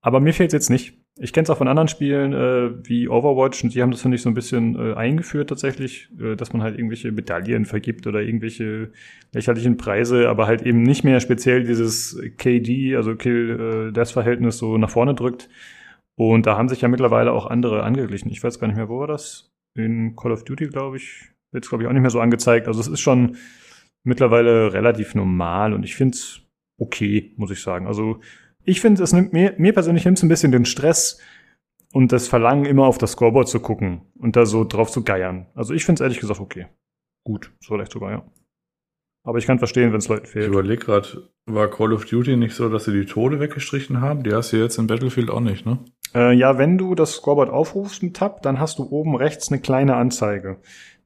Aber 0.00 0.20
mir 0.20 0.32
fehlt 0.32 0.52
jetzt 0.52 0.70
nicht. 0.70 0.98
Ich 1.18 1.32
kenne 1.32 1.44
es 1.44 1.50
auch 1.50 1.56
von 1.56 1.68
anderen 1.68 1.88
Spielen 1.88 2.32
äh, 2.34 2.86
wie 2.86 3.08
Overwatch 3.08 3.64
und 3.64 3.74
die 3.74 3.80
haben 3.80 3.90
das, 3.90 4.02
finde 4.02 4.16
ich, 4.16 4.22
so 4.22 4.28
ein 4.28 4.34
bisschen 4.34 4.76
äh, 4.76 4.94
eingeführt 4.94 5.48
tatsächlich, 5.48 6.10
äh, 6.20 6.36
dass 6.36 6.52
man 6.52 6.62
halt 6.62 6.76
irgendwelche 6.76 7.10
Medaillen 7.10 7.64
vergibt 7.64 8.06
oder 8.06 8.20
irgendwelche 8.20 8.92
lächerlichen 9.32 9.78
Preise, 9.78 10.28
aber 10.28 10.46
halt 10.46 10.62
eben 10.62 10.82
nicht 10.82 11.04
mehr 11.04 11.20
speziell 11.20 11.64
dieses 11.64 12.20
KD, 12.36 12.96
also 12.96 13.16
Kill-Death-Verhältnis 13.16 14.58
so 14.58 14.76
nach 14.76 14.90
vorne 14.90 15.14
drückt. 15.14 15.48
Und 16.16 16.46
da 16.46 16.56
haben 16.56 16.68
sich 16.68 16.82
ja 16.82 16.88
mittlerweile 16.88 17.32
auch 17.32 17.46
andere 17.46 17.82
angeglichen. 17.82 18.30
Ich 18.30 18.44
weiß 18.44 18.58
gar 18.58 18.66
nicht 18.66 18.76
mehr, 18.76 18.88
wo 18.88 19.00
war 19.00 19.06
das? 19.06 19.52
In 19.74 20.16
Call 20.16 20.32
of 20.32 20.44
Duty, 20.44 20.68
glaube 20.68 20.98
ich. 20.98 21.30
Wird 21.50 21.64
es, 21.64 21.70
glaube 21.70 21.84
ich, 21.84 21.88
auch 21.88 21.92
nicht 21.92 22.02
mehr 22.02 22.10
so 22.10 22.20
angezeigt. 22.20 22.68
Also 22.68 22.80
es 22.80 22.88
ist 22.88 23.00
schon 23.00 23.36
mittlerweile 24.06 24.72
relativ 24.72 25.14
normal 25.14 25.74
und 25.74 25.82
ich 25.84 25.96
finde 25.96 26.16
es 26.16 26.40
okay, 26.78 27.32
muss 27.36 27.50
ich 27.50 27.62
sagen. 27.62 27.86
Also 27.86 28.20
ich 28.64 28.80
finde, 28.80 29.02
es 29.02 29.12
nimmt 29.12 29.32
mir, 29.32 29.54
mir 29.58 29.72
persönlich 29.72 30.04
nimmt 30.04 30.18
es 30.18 30.22
ein 30.22 30.28
bisschen 30.28 30.52
den 30.52 30.64
Stress 30.64 31.20
und 31.92 32.12
das 32.12 32.28
Verlangen, 32.28 32.64
immer 32.64 32.86
auf 32.86 32.98
das 32.98 33.12
Scoreboard 33.12 33.48
zu 33.48 33.60
gucken 33.60 34.02
und 34.18 34.36
da 34.36 34.46
so 34.46 34.64
drauf 34.64 34.90
zu 34.90 35.02
geiern. 35.04 35.46
Also 35.54 35.74
ich 35.74 35.84
finde 35.84 36.00
es 36.00 36.02
ehrlich 36.02 36.20
gesagt 36.20 36.40
okay. 36.40 36.66
Gut, 37.24 37.52
so 37.60 37.74
vielleicht 37.74 37.92
sogar, 37.92 38.10
ja. 38.10 38.24
Aber 39.24 39.38
ich 39.38 39.46
kann 39.46 39.58
verstehen, 39.58 39.90
wenn 39.90 39.98
es 39.98 40.08
Leuten 40.08 40.26
Ich 40.26 40.30
fehlt. 40.30 40.46
überlege 40.48 40.84
gerade, 40.84 41.28
war 41.46 41.68
Call 41.68 41.92
of 41.92 42.04
Duty 42.04 42.36
nicht 42.36 42.54
so, 42.54 42.68
dass 42.68 42.84
sie 42.84 42.92
die 42.92 43.06
Tode 43.06 43.40
weggestrichen 43.40 44.00
haben? 44.00 44.22
Die 44.22 44.32
hast 44.32 44.52
du 44.52 44.56
jetzt 44.56 44.78
in 44.78 44.86
Battlefield 44.86 45.30
auch 45.30 45.40
nicht, 45.40 45.66
ne? 45.66 45.78
Äh, 46.14 46.32
ja, 46.34 46.58
wenn 46.58 46.78
du 46.78 46.94
das 46.94 47.14
Scoreboard 47.14 47.50
aufrufst 47.50 48.04
mit 48.04 48.16
Tab, 48.16 48.42
dann 48.42 48.60
hast 48.60 48.78
du 48.78 48.84
oben 48.84 49.16
rechts 49.16 49.50
eine 49.50 49.60
kleine 49.60 49.96
Anzeige. 49.96 50.58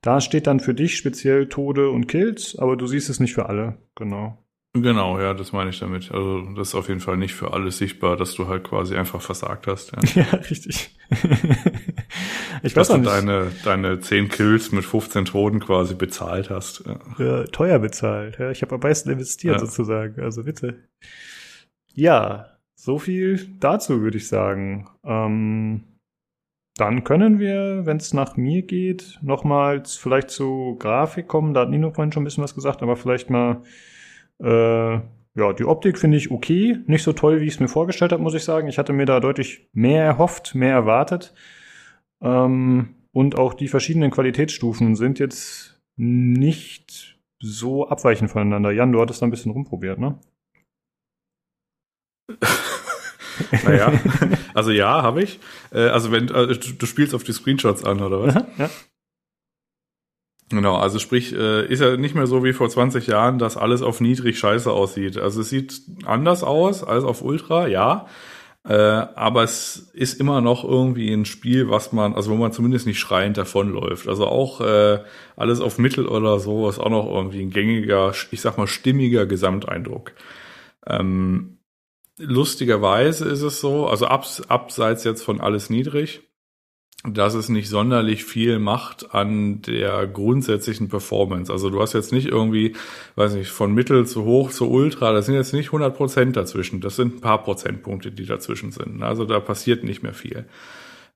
Da 0.03 0.21
steht 0.21 0.47
dann 0.47 0.61
für 0.61 0.75
dich 0.75 0.97
speziell 0.97 1.49
Tode 1.49 1.91
und 1.91 2.07
Kills, 2.07 2.57
aber 2.59 2.77
du 2.77 2.87
siehst 2.87 3.11
es 3.11 3.21
nicht 3.21 3.35
für 3.35 3.47
alle. 3.49 3.77
Genau. 3.97 4.39
Genau, 4.73 5.19
ja, 5.21 5.35
das 5.35 5.53
meine 5.53 5.71
ich 5.71 5.81
damit. 5.81 6.13
Also 6.13 6.43
das 6.55 6.69
ist 6.69 6.75
auf 6.77 6.89
jeden 6.89 7.01
Fall 7.01 7.17
nicht 7.17 7.35
für 7.35 7.53
alle 7.53 7.73
sichtbar, 7.73 8.17
dass 8.17 8.35
du 8.35 8.47
halt 8.47 8.63
quasi 8.63 8.95
einfach 8.97 9.21
versagt 9.21 9.67
hast. 9.67 9.93
Ja. 9.93 9.99
Ja, 10.33 10.39
richtig. 10.39 10.97
ich 12.63 12.73
Dass 12.75 12.89
weiß 12.89 12.91
auch 12.91 12.95
du 12.95 13.01
nicht. 13.01 13.13
deine, 13.13 13.51
deine 13.65 13.99
10 14.01 14.29
Kills 14.29 14.71
mit 14.73 14.85
15 14.85 15.25
Toten 15.25 15.59
quasi 15.61 15.95
bezahlt 15.95 16.51
hast. 16.51 16.85
Ja. 17.19 17.45
teuer 17.47 17.79
bezahlt. 17.81 18.39
Ja, 18.39 18.51
ich 18.53 18.63
habe 18.63 18.77
am 18.77 18.81
meisten 18.81 19.11
investiert 19.11 19.55
Ja. 19.55 19.59
sozusagen. 19.67 20.21
Also 20.23 20.45
bitte. 20.45 20.79
Ja, 21.93 22.57
so 22.77 22.99
viel 22.99 23.49
dazu 23.59 24.03
würde 24.03 24.19
ich 24.19 24.29
sagen. 24.29 24.89
Ähm, 25.05 25.83
dann 26.77 27.05
können 27.05 27.39
wir, 27.39 27.85
wenn 27.85 27.99
es 27.99 28.15
nach 28.15 28.37
mir 28.37 28.63
geht, 28.63 29.19
nochmals 29.23 29.97
vielleicht 29.97 30.31
zu 30.31 30.77
Grafik 30.79 31.29
kommen. 31.29 31.55
Da 31.55 31.63
hat 31.63 31.71
Nino 31.71 31.91
vorhin 31.91 32.13
schon 32.13 32.23
ein 32.23 32.25
bisschen 32.25 32.45
was 32.45 32.55
gesagt, 32.55 32.83
aber 32.83 32.97
vielleicht 32.97 33.29
mal 33.31 33.63
äh, 34.39 35.01
ja, 35.35 35.53
die 35.53 35.65
Optik 35.65 35.99
finde 35.99 36.17
ich 36.17 36.31
okay. 36.31 36.79
Nicht 36.87 37.03
so 37.05 37.13
toll, 37.13 37.41
wie 37.41 37.47
ich 37.47 37.55
es 37.55 37.61
mir 37.61 37.69
vorgestellt 37.69 38.13
habe, 38.13 38.23
muss 38.23 38.35
ich 38.35 38.45
sagen. 38.45 38.69
Ich 38.69 38.79
hatte 38.79 38.93
mir 38.93 39.07
da 39.07 39.21
deutlich 39.21 39.69
mehr 39.73 40.05
erhofft, 40.05 40.55
mehr 40.55 40.73
erwartet. 40.73 41.35
Ähm, 42.21 42.97
und 43.13 43.39
auch 43.39 43.55
die 43.55 43.69
verschiedenen 43.69 44.11
Qualitätsstufen 44.11 44.97
sind 44.97 45.19
jetzt 45.19 45.81
nicht 45.97 47.19
so 47.41 47.89
abweichend 47.89 48.31
voneinander. 48.31 48.73
Jan, 48.73 48.93
du 48.93 49.01
hattest 49.01 49.23
da 49.23 49.27
ein 49.27 49.31
bisschen 49.31 49.53
rumprobiert, 49.53 49.99
ne? 49.99 50.19
Naja, 53.65 53.93
also 54.55 54.71
ja, 54.71 55.03
habe 55.03 55.23
ich. 55.23 55.41
Äh, 55.73 55.89
also 55.89 56.13
wenn 56.13 56.29
äh, 56.29 56.59
du, 56.59 56.73
du 56.79 56.87
spielst 56.87 57.15
auf 57.15 57.25
die 57.25 57.33
Screenshots 57.33 57.85
an, 57.85 58.01
oder 58.01 58.23
was? 58.23 58.35
ja. 58.59 58.71
Genau, 60.49 60.77
also 60.77 60.99
sprich, 60.99 61.33
äh, 61.33 61.67
ist 61.67 61.81
ja 61.81 61.97
nicht 61.97 62.17
mehr 62.17 62.27
so 62.27 62.43
wie 62.43 62.53
vor 62.53 62.69
20 62.69 63.07
Jahren, 63.07 63.39
dass 63.39 63.57
alles 63.57 63.83
auf 63.83 64.01
niedrig 64.01 64.39
scheiße 64.39 64.71
aussieht. 64.71 65.17
Also 65.17 65.43
es 65.43 65.49
sieht 65.49 65.81
anders 66.05 66.43
aus 66.43 66.83
als 66.83 67.05
auf 67.05 67.23
Ultra, 67.23 67.69
ja. 67.69 68.07
Aber 68.63 69.43
es 69.43 69.91
ist 69.95 70.21
immer 70.21 70.43
noch 70.43 70.65
irgendwie 70.65 71.11
ein 71.15 71.25
Spiel, 71.25 71.71
was 71.71 71.93
man, 71.93 72.13
also 72.15 72.31
wo 72.31 72.35
man 72.35 72.53
zumindest 72.53 72.87
nicht 72.87 72.99
schreiend 72.99 73.39
davonläuft. 73.39 74.07
Also 74.07 74.27
auch 74.27 74.61
alles 75.35 75.61
auf 75.63 75.79
Mittel 75.79 76.07
oder 76.07 76.39
so 76.41 76.69
ist 76.69 76.79
auch 76.79 76.91
noch 76.91 77.07
irgendwie 77.07 77.41
ein 77.41 77.49
gängiger, 77.49 78.13
ich 78.31 78.41
sag 78.43 78.59
mal, 78.59 78.67
stimmiger 78.67 79.25
Gesamteindruck. 79.25 80.13
Ähm, 80.87 81.60
lustigerweise 82.21 83.29
ist 83.29 83.43
es 83.43 83.61
so, 83.61 83.87
also 83.87 84.07
abs, 84.07 84.43
abseits 84.43 85.05
jetzt 85.05 85.23
von 85.23 85.41
alles 85.41 85.71
niedrig, 85.71 86.23
dass 87.05 87.35
es 87.35 87.49
nicht 87.49 87.69
sonderlich 87.71 88.25
viel 88.25 88.59
macht 88.59 89.15
an 89.15 89.63
der 89.63 90.07
grundsätzlichen 90.07 90.89
Performance. 90.89 91.51
Also 91.51 91.71
du 91.71 91.81
hast 91.81 91.95
jetzt 91.95 92.13
nicht 92.13 92.29
irgendwie, 92.29 92.77
weiß 93.17 93.35
nicht, 93.35 93.51
von 93.51 93.73
Mittel 93.73 94.07
zu 94.07 94.25
hoch 94.25 94.51
zu 94.51 94.71
Ultra, 94.71 95.13
das 95.13 95.27
sind 95.27 95.35
jetzt 95.35 95.55
nicht 95.55 95.69
100 95.69 95.97
Prozent 95.97 96.37
dazwischen. 96.37 96.83
Das 96.83 96.97
sind 96.97 97.17
ein 97.17 97.21
paar 97.21 97.43
Prozentpunkte, 97.43 98.13
die 98.13 98.27
dazwischen 98.27 98.71
sind. 98.71 99.03
Also 99.03 99.25
da 99.25 99.41
passiert 99.41 99.83
nicht 99.83 100.03
mehr 100.03 100.13
viel. 100.13 100.45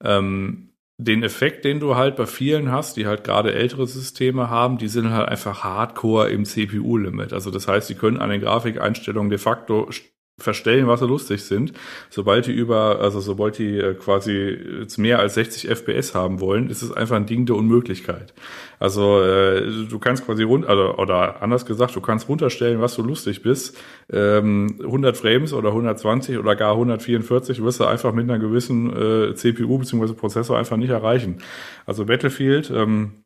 Ähm, 0.03 0.71
den 0.97 1.23
Effekt, 1.23 1.65
den 1.65 1.81
du 1.81 1.97
halt 1.97 2.17
bei 2.17 2.27
vielen 2.27 2.71
hast, 2.71 2.97
die 2.97 3.07
halt 3.07 3.25
gerade 3.25 3.53
ältere 3.53 3.87
Systeme 3.87 4.49
haben, 4.49 4.79
die 4.79 4.89
sind 4.89 5.11
halt 5.11 5.29
einfach 5.29 5.65
hardcore 5.65 6.31
im 6.31 6.45
CPU-Limit. 6.45 7.33
Also 7.33 7.51
das 7.51 7.67
heißt, 7.67 7.91
die 7.91 7.97
können 7.97 8.19
an 8.19 8.31
den 8.31 8.41
Grafikeinstellungen 8.41 9.29
de 9.29 9.39
facto 9.39 9.91
verstellen, 10.39 10.89
was 10.89 11.01
sie 11.01 11.07
lustig 11.07 11.45
sind. 11.45 11.73
Sobald 12.11 12.47
die 12.47 12.53
über, 12.53 12.99
also 13.01 13.21
sobald 13.21 13.59
die 13.59 13.79
äh, 13.79 13.95
quasi 13.95 14.33
jetzt 14.81 14.99
mehr 14.99 15.21
als 15.21 15.35
60 15.35 15.69
FPS 15.71 16.15
haben 16.15 16.41
wollen, 16.41 16.69
ist 16.71 16.83
es 16.83 16.93
einfach 16.93 17.17
ein 17.17 17.27
Ding 17.27 17.47
der 17.47 17.55
Unmöglichkeit. 17.55 18.35
Also 18.81 19.23
äh, 19.23 19.87
du 19.89 19.99
kannst 20.01 20.27
quasi 20.27 20.43
rund, 20.43 20.67
also, 20.67 20.97
oder 20.97 21.41
anders 21.41 21.67
gesagt, 21.67 21.95
du 21.95 22.01
kannst 22.01 22.29
runterstellen, 22.29 22.81
was 22.81 22.97
du 22.97 23.03
lustig 23.03 23.43
bist. 23.43 23.79
Ähm, 24.13 24.79
100 24.83 25.17
Frames 25.17 25.53
oder 25.53 25.69
120 25.69 26.39
oder 26.39 26.57
gar 26.57 26.73
144 26.73 27.63
wirst 27.63 27.79
du 27.79 27.85
einfach 27.85 28.13
mit 28.13 28.29
einer 28.29 28.41
gewissen 28.41 28.91
äh, 28.93 29.35
CPU 29.35 29.79
bzw. 29.79 30.15
Prozessor 30.15 30.59
einfach 30.59 30.77
nicht 30.77 30.91
erreichen. 30.91 31.39
Also 31.87 32.07
Battlefield, 32.07 32.71
ähm, 32.75 33.24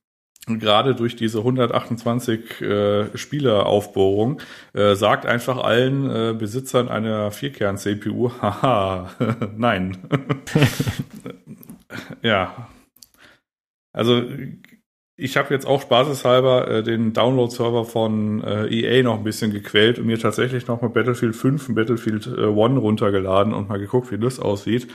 gerade 0.58 0.94
durch 0.94 1.16
diese 1.16 1.38
128 1.38 2.60
äh, 2.60 3.16
Spieleraufbohrung 3.16 4.40
äh, 4.72 4.94
sagt 4.94 5.26
einfach 5.26 5.58
allen 5.58 6.10
äh, 6.10 6.34
Besitzern 6.34 6.88
einer 6.88 7.30
Vierkern-CPU, 7.30 8.30
haha, 8.40 9.10
nein. 9.56 9.98
ja. 12.22 12.68
Also 13.92 14.22
ich 15.20 15.36
habe 15.36 15.52
jetzt 15.52 15.66
auch 15.66 15.82
spaßeshalber 15.82 16.68
äh, 16.68 16.82
den 16.82 17.12
Download-Server 17.12 17.84
von 17.84 18.42
äh, 18.42 18.66
EA 18.68 19.02
noch 19.02 19.18
ein 19.18 19.24
bisschen 19.24 19.52
gequält 19.52 19.98
und 19.98 20.06
mir 20.06 20.18
tatsächlich 20.18 20.68
noch 20.68 20.80
mal 20.80 20.88
Battlefield 20.88 21.34
5 21.34 21.68
und 21.68 21.74
Battlefield 21.74 22.26
äh, 22.28 22.46
1 22.46 22.78
runtergeladen 22.78 23.52
und 23.52 23.68
mal 23.68 23.78
geguckt, 23.78 24.12
wie 24.12 24.18
das 24.18 24.38
aussieht 24.38 24.88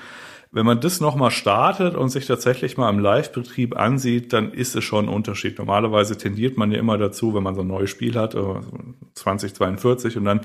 wenn 0.53 0.67
man 0.67 0.79
das 0.79 1.01
nochmal 1.01 1.31
startet 1.31 1.95
und 1.95 2.09
sich 2.09 2.27
tatsächlich 2.27 2.77
mal 2.77 2.89
im 2.91 2.99
Live-Betrieb 2.99 3.75
ansieht, 3.75 4.33
dann 4.33 4.53
ist 4.53 4.75
es 4.75 4.83
schon 4.83 5.05
ein 5.05 5.13
Unterschied. 5.13 5.57
Normalerweise 5.57 6.15
tendiert 6.15 6.57
man 6.57 6.71
ja 6.71 6.77
immer 6.77 6.99
dazu, 6.99 7.33
wenn 7.33 7.41
man 7.41 7.55
so 7.55 7.61
ein 7.61 7.67
neues 7.67 7.89
Spiel 7.89 8.13
hat, 8.15 8.37
2042 9.15 10.15
äh, 10.15 10.19
und 10.19 10.25
dann, 10.25 10.41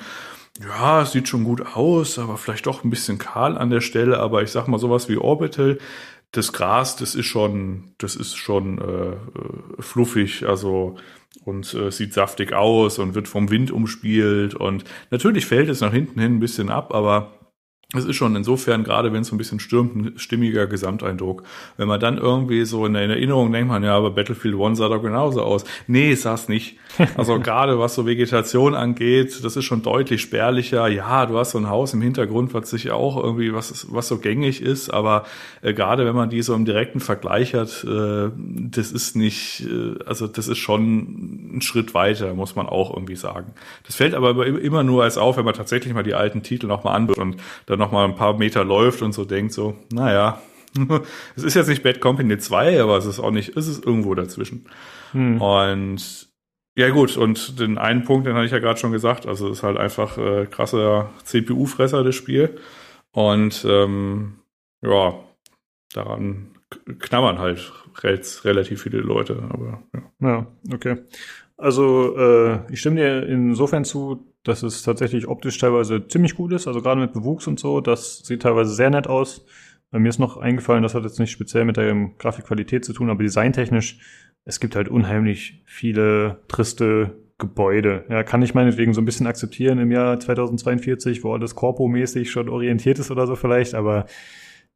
ja, 0.60 1.04
sieht 1.04 1.28
schon 1.28 1.44
gut 1.44 1.76
aus, 1.76 2.18
aber 2.18 2.38
vielleicht 2.38 2.64
doch 2.66 2.84
ein 2.84 2.90
bisschen 2.90 3.18
kahl 3.18 3.58
an 3.58 3.68
der 3.68 3.82
Stelle. 3.82 4.18
Aber 4.18 4.42
ich 4.42 4.50
sag 4.50 4.66
mal 4.66 4.78
sowas 4.78 5.10
wie 5.10 5.18
Orbital, 5.18 5.76
das 6.32 6.54
Gras, 6.54 6.96
das 6.96 7.14
ist 7.14 7.26
schon, 7.26 7.92
das 7.98 8.16
ist 8.16 8.34
schon 8.36 8.78
äh, 8.78 9.10
äh 9.10 9.82
fluffig, 9.82 10.46
also 10.48 10.96
und 11.44 11.72
äh, 11.74 11.90
sieht 11.90 12.14
saftig 12.14 12.54
aus 12.54 12.98
und 12.98 13.14
wird 13.14 13.28
vom 13.28 13.50
Wind 13.50 13.70
umspielt 13.70 14.54
und 14.54 14.84
natürlich 15.10 15.46
fällt 15.46 15.68
es 15.68 15.80
nach 15.80 15.92
hinten 15.92 16.20
hin 16.20 16.36
ein 16.36 16.40
bisschen 16.40 16.70
ab, 16.70 16.94
aber 16.94 17.37
es 17.96 18.04
ist 18.04 18.16
schon 18.16 18.36
insofern, 18.36 18.84
gerade 18.84 19.14
wenn 19.14 19.22
es 19.22 19.28
so 19.28 19.34
ein 19.34 19.38
bisschen 19.38 19.60
stürmt, 19.60 19.96
ein 19.96 20.18
stimmiger 20.18 20.66
Gesamteindruck. 20.66 21.44
Wenn 21.78 21.88
man 21.88 21.98
dann 21.98 22.18
irgendwie 22.18 22.66
so 22.66 22.84
in 22.84 22.92
der 22.92 23.08
Erinnerung 23.08 23.50
denkt 23.50 23.68
man, 23.68 23.82
ja, 23.82 23.96
aber 23.96 24.10
Battlefield 24.10 24.56
One 24.56 24.76
sah 24.76 24.88
doch 24.88 25.00
genauso 25.00 25.40
aus. 25.40 25.64
Nee, 25.86 26.14
sah 26.14 26.34
es 26.34 26.48
nicht. 26.48 26.76
Also 27.16 27.38
gerade 27.40 27.78
was 27.78 27.94
so 27.94 28.06
Vegetation 28.06 28.74
angeht, 28.74 29.42
das 29.42 29.56
ist 29.56 29.64
schon 29.64 29.82
deutlich 29.82 30.20
spärlicher. 30.20 30.88
Ja, 30.88 31.26
du 31.26 31.38
hast 31.38 31.52
so 31.52 31.58
ein 31.58 31.68
Haus 31.68 31.94
im 31.94 32.02
Hintergrund, 32.02 32.54
was 32.54 32.70
sich 32.70 32.90
auch 32.90 33.16
irgendwie, 33.22 33.52
was, 33.54 33.86
was 33.90 34.08
so 34.08 34.18
gängig 34.18 34.60
ist, 34.60 34.90
aber 34.90 35.24
äh, 35.62 35.72
gerade 35.74 36.04
wenn 36.06 36.14
man 36.14 36.28
die 36.28 36.42
so 36.42 36.54
im 36.54 36.64
direkten 36.64 37.00
Vergleich 37.00 37.54
hat, 37.54 37.84
äh, 37.84 38.30
das 38.36 38.92
ist 38.92 39.16
nicht, 39.16 39.66
äh, 39.68 39.94
also 40.06 40.26
das 40.26 40.48
ist 40.48 40.58
schon 40.58 41.56
ein 41.56 41.62
Schritt 41.62 41.94
weiter, 41.94 42.34
muss 42.34 42.56
man 42.56 42.66
auch 42.66 42.92
irgendwie 42.92 43.16
sagen. 43.16 43.52
Das 43.86 43.94
fällt 43.94 44.14
aber 44.14 44.46
immer 44.46 44.82
nur 44.82 45.04
als 45.04 45.18
auf, 45.18 45.36
wenn 45.36 45.44
man 45.44 45.54
tatsächlich 45.54 45.94
mal 45.94 46.02
die 46.02 46.14
alten 46.14 46.42
Titel 46.42 46.66
nochmal 46.66 46.96
anbietet 46.96 47.22
und 47.22 47.36
dann 47.66 47.77
dann 47.78 47.86
noch 47.86 47.92
mal 47.92 48.04
ein 48.04 48.16
paar 48.16 48.36
Meter 48.36 48.64
läuft 48.64 49.02
und 49.02 49.12
so 49.12 49.24
denkt 49.24 49.52
so, 49.52 49.76
naja, 49.92 50.40
es 51.36 51.44
ist 51.44 51.54
jetzt 51.54 51.68
nicht 51.68 51.82
Bad 51.82 52.00
Company 52.00 52.38
2, 52.38 52.82
aber 52.82 52.96
es 52.96 53.06
ist 53.06 53.20
auch 53.20 53.30
nicht, 53.30 53.56
es 53.56 53.68
ist 53.68 53.84
irgendwo 53.84 54.14
dazwischen. 54.14 54.66
Hm. 55.12 55.40
Und 55.40 56.28
ja 56.76 56.90
gut, 56.90 57.16
und 57.16 57.58
den 57.58 57.78
einen 57.78 58.04
Punkt, 58.04 58.26
den 58.26 58.34
hatte 58.34 58.46
ich 58.46 58.52
ja 58.52 58.58
gerade 58.58 58.78
schon 58.78 58.92
gesagt, 58.92 59.26
also 59.26 59.48
es 59.48 59.58
ist 59.58 59.62
halt 59.62 59.78
einfach 59.78 60.18
äh, 60.18 60.46
krasser 60.46 61.10
CPU-Fresser, 61.24 62.04
das 62.04 62.14
Spiel. 62.14 62.56
Und 63.12 63.64
ähm, 63.68 64.34
ja, 64.82 65.14
daran 65.92 66.54
knabbern 66.98 67.38
halt 67.38 67.72
relativ 68.44 68.82
viele 68.82 68.98
Leute. 68.98 69.42
Aber 69.50 69.82
ja, 69.92 70.28
ja 70.28 70.46
okay. 70.72 70.98
Also 71.56 72.16
äh, 72.16 72.72
ich 72.72 72.78
stimme 72.78 72.96
dir 72.96 73.26
insofern 73.26 73.84
zu, 73.84 74.24
dass 74.48 74.62
es 74.62 74.82
tatsächlich 74.82 75.28
optisch 75.28 75.58
teilweise 75.58 76.06
ziemlich 76.08 76.34
gut 76.34 76.52
ist, 76.52 76.66
also 76.66 76.82
gerade 76.82 77.00
mit 77.00 77.12
Bewuchs 77.12 77.46
und 77.46 77.60
so, 77.60 77.80
das 77.80 78.18
sieht 78.18 78.42
teilweise 78.42 78.72
sehr 78.72 78.90
nett 78.90 79.06
aus. 79.06 79.44
Bei 79.90 79.98
mir 79.98 80.08
ist 80.08 80.18
noch 80.18 80.36
eingefallen, 80.36 80.82
das 80.82 80.94
hat 80.94 81.04
jetzt 81.04 81.18
nicht 81.18 81.30
speziell 81.30 81.64
mit 81.64 81.76
der 81.76 81.94
Grafikqualität 82.18 82.84
zu 82.84 82.92
tun, 82.92 83.10
aber 83.10 83.22
designtechnisch, 83.22 83.98
es 84.44 84.60
gibt 84.60 84.76
halt 84.76 84.88
unheimlich 84.88 85.62
viele 85.66 86.42
triste 86.48 87.16
Gebäude. 87.38 88.04
Ja, 88.08 88.24
kann 88.24 88.42
ich 88.42 88.54
meinetwegen 88.54 88.92
so 88.92 89.00
ein 89.00 89.04
bisschen 89.04 89.26
akzeptieren 89.26 89.78
im 89.78 89.92
Jahr 89.92 90.18
2042, 90.18 91.22
wo 91.22 91.32
alles 91.32 91.54
korpomäßig 91.54 92.30
schon 92.30 92.48
orientiert 92.48 92.98
ist 92.98 93.10
oder 93.10 93.26
so 93.26 93.36
vielleicht, 93.36 93.74
aber 93.74 94.06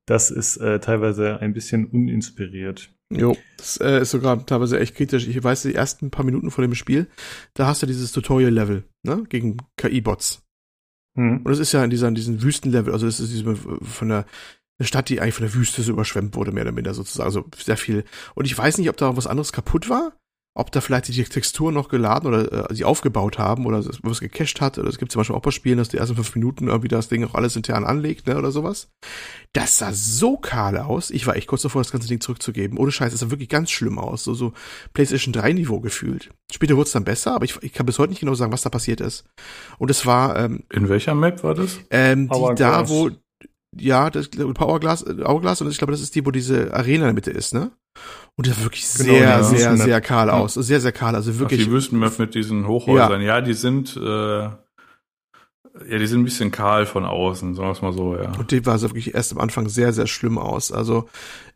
das 0.06 0.30
ist 0.30 0.56
äh, 0.58 0.78
teilweise 0.80 1.40
ein 1.40 1.52
bisschen 1.52 1.86
uninspiriert. 1.86 2.90
Jo, 3.18 3.36
das 3.56 3.76
äh, 3.78 4.02
ist 4.02 4.10
sogar 4.10 4.44
teilweise 4.46 4.78
echt 4.80 4.94
kritisch. 4.94 5.26
Ich 5.26 5.42
weiß, 5.42 5.62
die 5.62 5.74
ersten 5.74 6.10
paar 6.10 6.24
Minuten 6.24 6.50
vor 6.50 6.62
dem 6.62 6.74
Spiel, 6.74 7.08
da 7.54 7.66
hast 7.66 7.82
du 7.82 7.86
dieses 7.86 8.12
Tutorial-Level, 8.12 8.84
ne, 9.02 9.24
gegen 9.28 9.58
KI-Bots. 9.76 10.42
Mhm. 11.14 11.38
Und 11.38 11.48
das 11.48 11.58
ist 11.58 11.72
ja 11.72 11.84
in 11.84 11.90
dieser, 11.90 12.08
in 12.08 12.14
diesem 12.14 12.42
Wüstenlevel, 12.42 12.92
also 12.92 13.06
das 13.06 13.20
ist 13.20 13.32
diese, 13.32 13.56
von 13.56 14.08
der 14.08 14.24
Stadt, 14.80 15.08
die 15.08 15.20
eigentlich 15.20 15.34
von 15.34 15.46
der 15.46 15.54
Wüste 15.54 15.82
so 15.82 15.92
überschwemmt 15.92 16.34
wurde, 16.34 16.52
mehr 16.52 16.64
oder 16.64 16.72
minder 16.72 16.94
sozusagen, 16.94 17.26
also 17.26 17.44
sehr 17.56 17.76
viel. 17.76 18.04
Und 18.34 18.46
ich 18.46 18.56
weiß 18.56 18.78
nicht, 18.78 18.88
ob 18.88 18.96
da 18.96 19.16
was 19.16 19.26
anderes 19.26 19.52
kaputt 19.52 19.88
war, 19.88 20.16
ob 20.54 20.70
da 20.70 20.82
vielleicht 20.82 21.08
die 21.08 21.24
Textur 21.24 21.72
noch 21.72 21.88
geladen 21.88 22.26
oder 22.26 22.70
äh, 22.70 22.74
sie 22.74 22.84
aufgebaut 22.84 23.38
haben 23.38 23.64
oder 23.64 23.82
was 24.02 24.20
gecached 24.20 24.60
hat. 24.60 24.76
Oder 24.76 24.88
es 24.88 24.98
gibt 24.98 25.10
zum 25.10 25.20
Beispiel 25.20 25.34
auch 25.34 25.40
bei 25.40 25.50
Spielen, 25.50 25.78
dass 25.78 25.88
die 25.88 25.96
ersten 25.96 26.14
fünf 26.14 26.34
Minuten 26.34 26.68
irgendwie 26.68 26.88
das 26.88 27.08
Ding 27.08 27.24
auch 27.24 27.34
alles 27.34 27.56
intern 27.56 27.84
anlegt, 27.84 28.26
ne, 28.26 28.36
oder 28.36 28.50
sowas. 28.50 28.88
Das 29.54 29.78
sah 29.78 29.92
so 29.92 30.36
kahl 30.36 30.76
aus. 30.76 31.10
Ich 31.10 31.26
war 31.26 31.36
echt 31.36 31.46
kurz 31.46 31.62
davor, 31.62 31.80
das 31.80 31.90
ganze 31.90 32.08
Ding 32.08 32.20
zurückzugeben. 32.20 32.76
Ohne 32.76 32.92
Scheiß, 32.92 33.14
es 33.14 33.20
sah 33.20 33.30
wirklich 33.30 33.48
ganz 33.48 33.70
schlimm 33.70 33.98
aus. 33.98 34.24
So, 34.24 34.34
so 34.34 34.52
PlayStation 34.92 35.32
3 35.32 35.54
Niveau 35.54 35.80
gefühlt. 35.80 36.28
Später 36.52 36.76
wurde 36.76 36.86
es 36.86 36.92
dann 36.92 37.04
besser, 37.04 37.34
aber 37.34 37.46
ich, 37.46 37.62
ich 37.62 37.72
kann 37.72 37.86
bis 37.86 37.98
heute 37.98 38.10
nicht 38.10 38.20
genau 38.20 38.34
sagen, 38.34 38.52
was 38.52 38.62
da 38.62 38.68
passiert 38.68 39.00
ist. 39.00 39.24
Und 39.78 39.90
es 39.90 40.04
war, 40.04 40.36
ähm, 40.38 40.64
In 40.70 40.90
welcher 40.90 41.14
Map 41.14 41.42
war 41.42 41.54
das? 41.54 41.78
Ähm, 41.90 42.28
die 42.28 42.54
da, 42.56 42.90
wo, 42.90 43.10
ja, 43.76 44.10
das 44.10 44.28
Powerglass, 44.28 45.04
Hourglass 45.04 45.60
und 45.60 45.70
ich 45.70 45.78
glaube, 45.78 45.92
das 45.92 46.00
ist 46.00 46.14
die, 46.14 46.26
wo 46.26 46.30
diese 46.30 46.74
Arena 46.74 47.04
in 47.04 47.08
der 47.08 47.12
Mitte 47.14 47.30
ist, 47.30 47.54
ne? 47.54 47.70
Und 48.36 48.46
das 48.46 48.56
sah 48.56 48.62
wirklich 48.62 48.86
genau, 48.96 49.12
sehr, 49.12 49.22
ja. 49.22 49.42
sehr, 49.42 49.76
sehr 49.76 50.00
kahl 50.00 50.30
aus. 50.30 50.54
Sehr, 50.54 50.80
sehr 50.80 50.92
kahl. 50.92 51.14
Also 51.14 51.38
wirklich. 51.38 51.60
Ach, 51.60 51.64
die 51.66 51.70
Wüstenmap 51.70 52.18
mit 52.18 52.34
diesen 52.34 52.66
Hochhäusern. 52.66 53.20
Ja, 53.20 53.36
ja 53.36 53.40
die 53.40 53.52
sind, 53.52 53.96
äh, 53.96 54.48
ja, 55.88 55.98
die 55.98 56.06
sind 56.06 56.20
ein 56.20 56.24
bisschen 56.24 56.50
kahl 56.50 56.84
von 56.84 57.06
außen, 57.06 57.54
sagen 57.54 57.68
wir 57.68 57.72
es 57.72 57.80
mal 57.80 57.92
so, 57.94 58.14
ja. 58.16 58.30
Und 58.38 58.50
die 58.50 58.64
war 58.66 58.78
so 58.78 58.90
wirklich 58.90 59.14
erst 59.14 59.32
am 59.32 59.38
Anfang 59.38 59.70
sehr, 59.70 59.94
sehr 59.94 60.06
schlimm 60.06 60.36
aus. 60.36 60.70
Also, 60.70 61.08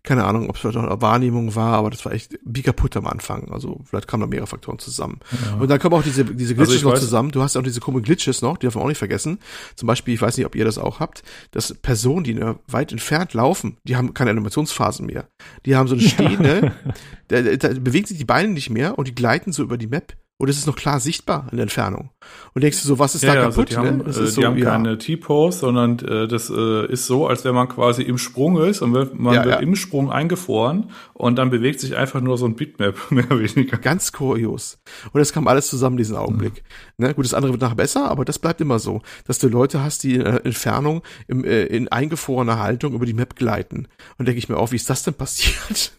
keine 0.05 0.25
Ahnung, 0.25 0.49
ob 0.49 0.55
es 0.55 0.63
vielleicht 0.63 0.79
auch 0.79 0.85
eine 0.85 1.03
Wahrnehmung 1.03 1.55
war, 1.55 1.75
aber 1.75 1.91
das 1.91 2.03
war 2.07 2.13
echt 2.13 2.39
wie 2.43 2.63
kaputt 2.63 2.97
am 2.97 3.07
Anfang. 3.07 3.53
Also, 3.53 3.81
vielleicht 3.85 4.09
kamen 4.09 4.23
da 4.23 4.27
mehrere 4.27 4.47
Faktoren 4.47 4.79
zusammen. 4.79 5.21
Ja. 5.45 5.57
Und 5.57 5.71
dann 5.71 5.79
kommen 5.79 5.95
auch 5.95 6.03
diese, 6.03 6.25
diese 6.25 6.55
also 6.55 6.63
Glitches 6.63 6.77
also 6.77 6.87
noch 6.87 6.95
weiß, 6.95 7.01
zusammen. 7.01 7.31
Du 7.31 7.43
hast 7.43 7.55
ja 7.55 7.61
auch 7.61 7.65
diese 7.65 7.81
komischen 7.81 8.05
Glitches 8.05 8.41
noch, 8.41 8.57
die 8.57 8.67
darf 8.67 8.75
man 8.75 8.85
auch 8.85 8.89
nicht 8.89 8.99
vergessen. 8.99 9.39
Zum 9.75 9.87
Beispiel, 9.87 10.15
ich 10.15 10.23
weiß 10.23 10.39
nicht, 10.39 10.47
ob 10.47 10.55
ihr 10.55 10.65
das 10.65 10.79
auch 10.79 10.99
habt, 10.99 11.23
dass 11.51 11.75
Personen, 11.75 12.25
die 12.25 12.41
weit 12.69 12.93
entfernt 12.93 13.35
laufen, 13.35 13.77
die 13.85 13.97
haben 13.97 14.15
keine 14.15 14.31
Animationsphasen 14.31 15.05
mehr. 15.05 15.29
Die 15.67 15.77
haben 15.77 15.89
so 15.89 15.95
eine 15.95 16.03
stehende, 16.03 16.73
ja. 17.31 17.43
da, 17.43 17.57
da 17.57 17.69
bewegen 17.79 18.07
sich 18.07 18.17
die 18.17 18.25
Beine 18.25 18.49
nicht 18.49 18.71
mehr 18.71 18.99
und 18.99 19.09
die 19.09 19.15
gleiten 19.15 19.53
so 19.53 19.63
über 19.63 19.77
die 19.77 19.89
Map 19.89 20.15
und 20.39 20.51
es 20.51 20.59
ist 20.59 20.67
noch 20.67 20.77
klar 20.77 21.01
sichtbar 21.01 21.47
in 21.51 21.57
der 21.57 21.63
Entfernung. 21.63 22.11
Und 22.53 22.63
denkst 22.63 22.83
du 22.83 22.89
so, 22.89 22.99
was 22.99 23.15
ist 23.15 23.25
ja, 23.25 23.35
da 23.35 23.45
also 23.47 23.63
kaputt? 23.63 23.77
Also 23.77 23.83
die 23.83 23.89
haben, 23.89 23.97
ne? 23.99 24.05
äh, 24.05 24.25
die 24.25 24.31
so, 24.31 24.43
haben 24.43 24.59
ja. 24.59 24.71
keine 24.71 24.99
T-Pose, 24.99 25.59
sondern 25.59 25.99
äh, 26.01 26.29
das 26.29 26.51
äh, 26.51 26.93
ist 26.93 27.07
so, 27.07 27.27
als 27.27 27.45
wenn 27.45 27.55
man 27.55 27.69
quasi 27.69 28.03
im 28.03 28.19
Sprung 28.19 28.61
ist 28.61 28.83
und 28.83 29.19
man 29.19 29.35
ja, 29.35 29.45
wird 29.45 29.63
im 29.63 29.77
Sprung 29.77 30.13
eingefroren 30.13 30.91
und 31.15 31.37
dann 31.37 31.49
bewegt 31.49 31.81
sich 31.81 31.97
einfach 31.97 32.21
nur 32.21 32.37
so 32.37 32.45
ein 32.45 32.55
Bitmap, 32.55 32.97
mehr 33.11 33.25
oder 33.27 33.41
weniger. 33.41 33.79
Ganz 33.79 34.13
kurios. 34.13 34.79
Und 35.13 35.21
das 35.21 35.33
kam 35.33 35.49
alles 35.49 35.69
zusammen 35.69 35.97
diesen 35.97 36.17
Augenblick. 36.17 36.65
Mhm. 36.99 37.07
Ne? 37.07 37.15
Gut, 37.15 37.25
das 37.25 37.33
andere 37.33 37.53
wird 37.53 37.63
nachher 37.63 37.77
besser, 37.77 38.11
aber 38.11 38.27
das 38.27 38.39
bleibt 38.39 38.61
immer 38.61 38.79
so, 38.79 39.01
dass 39.27 39.39
du 39.39 39.49
Leute 39.49 39.83
hast, 39.83 40.03
die 40.03 40.17
in 40.17 40.23
äh, 40.27 40.37
Entfernung 40.45 41.03
im, 41.29 41.45
äh, 41.45 41.65
in 41.65 41.89
eingefrorener 41.89 42.59
Haltung 42.59 42.93
über 42.93 43.07
die 43.07 43.15
Map 43.15 43.37
gleiten. 43.37 43.89
Und 44.19 44.29
denke 44.29 44.39
ich 44.39 44.51
mir 44.51 44.59
auch, 44.59 44.71
wie 44.73 44.77
ist 44.77 44.91
das 44.91 45.03
denn 45.03 45.15
passiert? 45.15 45.93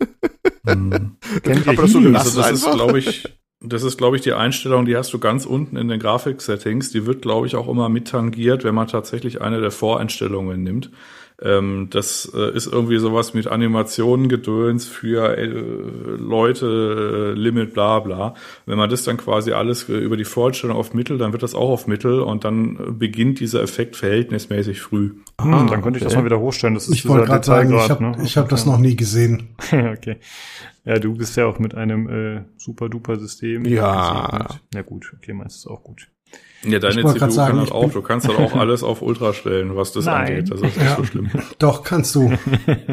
Mhm. 0.63 1.17
Kennt 1.43 1.67
aber 1.67 1.81
das 1.81 1.91
so 1.91 2.01
gelassen 2.01 2.37
also 2.37 2.41
das 2.41 2.51
ist, 2.51 2.71
glaube 2.71 2.99
ich, 2.99 3.23
das 3.59 3.83
ist, 3.83 3.97
glaube 3.97 4.15
ich, 4.15 4.21
die 4.21 4.33
Einstellung, 4.33 4.85
die 4.85 4.95
hast 4.95 5.11
du 5.13 5.19
ganz 5.19 5.45
unten 5.45 5.77
in 5.77 5.87
den 5.87 5.99
Grafik-Settings. 5.99 6.91
Die 6.91 7.05
wird, 7.05 7.21
glaube 7.23 7.47
ich, 7.47 7.55
auch 7.55 7.67
immer 7.67 7.89
mittangiert, 7.89 8.63
wenn 8.63 8.75
man 8.75 8.87
tatsächlich 8.87 9.41
eine 9.41 9.61
der 9.61 9.71
Voreinstellungen 9.71 10.61
nimmt. 10.63 10.91
Ähm, 11.39 11.89
das 11.91 12.31
äh, 12.33 12.55
ist 12.55 12.65
irgendwie 12.65 12.97
sowas 12.97 13.35
mit 13.35 13.45
Animationen, 13.45 14.27
Gedöns 14.27 14.87
für 14.87 15.37
äh, 15.37 15.45
Leute, 15.45 17.33
äh, 17.35 17.39
Limit, 17.39 17.73
bla 17.73 17.99
bla. 17.99 18.33
Wenn 18.65 18.77
man 18.77 18.89
das 18.89 19.03
dann 19.03 19.17
quasi 19.17 19.51
alles 19.51 19.87
äh, 19.87 19.93
über 19.93 20.17
die 20.17 20.25
Vorstellung 20.25 20.75
auf 20.75 20.95
Mittel, 20.95 21.19
dann 21.19 21.33
wird 21.33 21.43
das 21.43 21.53
auch 21.53 21.69
auf 21.69 21.85
Mittel 21.85 22.21
und 22.21 22.43
dann 22.43 22.97
beginnt 22.97 23.39
dieser 23.39 23.61
Effekt 23.61 23.95
verhältnismäßig 23.95 24.81
früh. 24.81 25.11
Hm, 25.39 25.53
ah, 25.53 25.67
dann 25.69 25.83
könnte 25.83 25.99
ich 25.99 26.05
okay. 26.05 26.05
das 26.05 26.15
mal 26.15 26.25
wieder 26.25 26.39
hochstellen. 26.39 26.73
Das 26.73 26.87
ist 26.87 26.95
ich 26.95 27.07
wollte 27.07 27.27
gerade 27.27 27.45
sagen, 27.45 27.71
ich 27.71 27.89
habe 27.89 28.03
ne? 28.03 28.17
hab 28.17 28.49
das 28.49 28.65
noch 28.65 28.79
nie 28.79 28.95
gesehen. 28.95 29.49
okay. 29.71 30.17
Ja, 30.87 30.99
du 30.99 31.13
bist 31.13 31.35
ja 31.35 31.45
auch 31.45 31.59
mit 31.59 31.75
einem 31.75 32.07
äh, 32.07 32.45
super 32.55 32.87
duper 32.87 33.19
System. 33.19 33.65
Ja. 33.65 34.47
Na 34.73 34.81
gut, 34.83 35.13
okay, 35.17 35.33
meinst 35.33 35.65
du 35.65 35.69
auch 35.69 35.83
gut. 35.83 36.07
Ja, 36.63 36.79
deine 36.79 37.01
CPU 37.01 37.13
kann 37.13 37.29
sagen, 37.29 37.59
halt 37.59 37.73
auch. 37.73 37.91
Du 37.91 38.01
kannst 38.01 38.25
halt 38.25 38.39
auch 38.39 38.55
alles 38.55 38.83
auf 38.83 39.01
Ultra 39.01 39.33
stellen, 39.33 39.75
was 39.75 39.91
das 39.91 40.05
Nein. 40.05 40.27
angeht. 40.27 40.49
Das 40.49 40.61
ist 40.61 40.77
nicht 40.77 40.77
ja. 40.77 40.95
so 40.95 41.03
schlimm. 41.03 41.29
Doch, 41.59 41.83
kannst 41.83 42.15
du. 42.15 42.31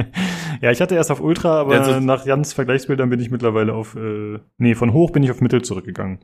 ja, 0.61 0.73
ich 0.73 0.81
hatte 0.81 0.97
erst 0.97 1.13
auf 1.13 1.21
Ultra, 1.21 1.61
aber 1.61 1.75
ja, 1.75 2.01
nach 2.01 2.27
Jans 2.27 2.53
Vergleichsbildern 2.53 3.09
bin 3.11 3.21
ich 3.21 3.31
mittlerweile 3.31 3.75
auf, 3.75 3.95
äh, 3.95 4.41
nee, 4.59 4.75
von 4.75 4.93
hoch 4.93 5.13
bin 5.13 5.23
ich 5.23 5.31
auf 5.31 5.41
Mittel 5.41 5.63
zurückgegangen. 5.63 6.19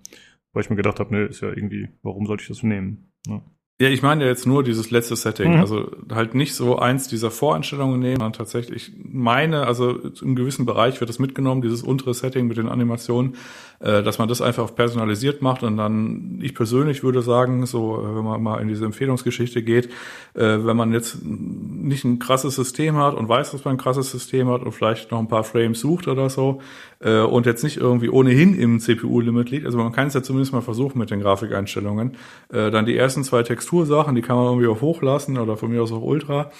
Weil 0.53 0.65
ich 0.65 0.71
mir 0.71 0.77
gedacht 0.77 0.99
habe, 0.99 1.15
ne, 1.15 1.27
ist 1.27 1.41
ja 1.41 1.51
irgendwie, 1.51 1.89
warum 2.03 2.27
sollte 2.27 2.43
ich 2.43 2.49
das 2.49 2.65
nehmen? 2.65 3.13
Ja. 3.29 3.43
Ja, 3.81 3.89
ich 3.89 4.03
meine 4.03 4.27
jetzt 4.27 4.47
nur 4.47 4.63
dieses 4.63 4.91
letzte 4.91 5.17
Setting. 5.17 5.55
Mhm. 5.55 5.61
Also 5.61 5.91
halt 6.13 6.35
nicht 6.35 6.55
so 6.55 6.79
eins 6.79 7.09
dieser 7.09 7.31
Voreinstellungen 7.31 7.99
nehmen, 7.99 8.17
sondern 8.17 8.35
tatsächlich 8.35 8.93
meine, 9.03 9.67
also 9.67 9.99
im 10.21 10.37
gewissen 10.37 10.67
Bereich 10.67 11.01
wird 11.01 11.09
das 11.09 11.19
mitgenommen, 11.19 11.63
dieses 11.63 11.83
untere 11.83 12.13
Setting 12.13 12.47
mit 12.47 12.59
den 12.59 12.69
Animationen, 12.69 13.37
äh, 13.83 14.03
dass 14.03 14.19
man 14.19 14.29
das 14.29 14.43
einfach 14.43 14.75
personalisiert 14.75 15.41
macht 15.41 15.63
und 15.63 15.79
dann, 15.79 16.39
ich 16.43 16.55
persönlich 16.55 17.03
würde 17.03 17.23
sagen, 17.23 17.65
so, 17.65 17.99
äh, 17.99 18.15
wenn 18.15 18.25
man 18.25 18.43
mal 18.43 18.61
in 18.61 18.69
diese 18.69 18.85
Empfehlungsgeschichte 18.85 19.63
geht, 19.63 19.87
äh, 20.35 20.59
wenn 20.65 20.77
man 20.77 20.93
jetzt 20.93 21.25
nicht 21.25 22.05
ein 22.05 22.19
krasses 22.19 22.57
System 22.57 22.99
hat 22.99 23.15
und 23.15 23.27
weiß, 23.27 23.53
dass 23.53 23.65
man 23.65 23.77
ein 23.77 23.79
krasses 23.79 24.11
System 24.11 24.49
hat 24.49 24.63
und 24.63 24.73
vielleicht 24.73 25.11
noch 25.11 25.19
ein 25.19 25.29
paar 25.29 25.45
Frames 25.45 25.81
sucht 25.81 26.09
oder 26.09 26.29
so, 26.29 26.61
und 27.03 27.47
jetzt 27.47 27.65
nicht 27.65 27.79
irgendwie 27.79 28.11
ohnehin 28.11 28.55
im 28.55 28.79
CPU-Limit 28.79 29.49
liegt, 29.49 29.65
also 29.65 29.79
man 29.79 29.91
kann 29.91 30.09
es 30.09 30.13
ja 30.13 30.23
zumindest 30.23 30.53
mal 30.53 30.61
versuchen 30.61 30.99
mit 30.99 31.11
den 31.11 31.21
Grafikeinstellungen, 31.21 32.19
dann 32.51 32.85
die 32.85 32.95
ersten 32.95 33.25
zwei 33.25 33.43
Textursachen, 33.43 34.15
die 34.15 34.21
kann 34.21 34.37
man 34.37 34.45
irgendwie 34.45 34.67
auf 34.67 34.83
hoch 34.83 35.01
lassen 35.01 35.39
oder 35.39 35.57
von 35.57 35.71
mir 35.71 35.83
aus 35.83 35.93
auf 35.93 36.03
Ultra. 36.03 36.51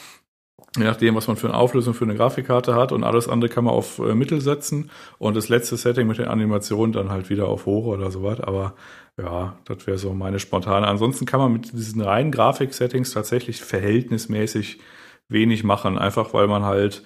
Je 0.77 0.85
nachdem, 0.85 1.15
was 1.15 1.27
man 1.27 1.37
für 1.37 1.49
eine 1.49 1.57
Auflösung 1.57 1.95
für 1.95 2.05
eine 2.05 2.15
Grafikkarte 2.15 2.75
hat 2.75 2.93
und 2.93 3.05
alles 3.05 3.29
andere 3.29 3.51
kann 3.51 3.65
man 3.65 3.75
auf 3.75 3.99
äh, 3.99 4.15
Mittel 4.15 4.41
setzen 4.41 4.91
und 5.19 5.37
das 5.37 5.49
letzte 5.49 5.77
Setting 5.77 6.07
mit 6.07 6.19
den 6.19 6.29
Animationen 6.29 6.93
dann 6.93 7.11
halt 7.11 7.31
wieder 7.31 7.49
auf 7.49 7.67
hoch 7.67 7.87
oder 7.87 8.11
so 8.11 8.23
was. 8.23 8.41
Aber 8.41 8.75
ja, 9.19 9.57
das 9.65 9.87
wäre 9.87 9.99
so 9.99 10.13
meine 10.13 10.39
spontane. 10.39 10.87
Ansonsten 10.87 11.27
kann 11.27 11.41
man 11.41 11.53
mit 11.53 11.73
diesen 11.73 12.01
reinen 12.01 12.31
Grafik-Settings 12.31 13.13
tatsächlich 13.13 13.61
verhältnismäßig 13.63 14.81
wenig 15.29 15.65
machen, 15.65 15.99
einfach 15.99 16.35
weil 16.35 16.47
man 16.47 16.65
halt 16.65 17.03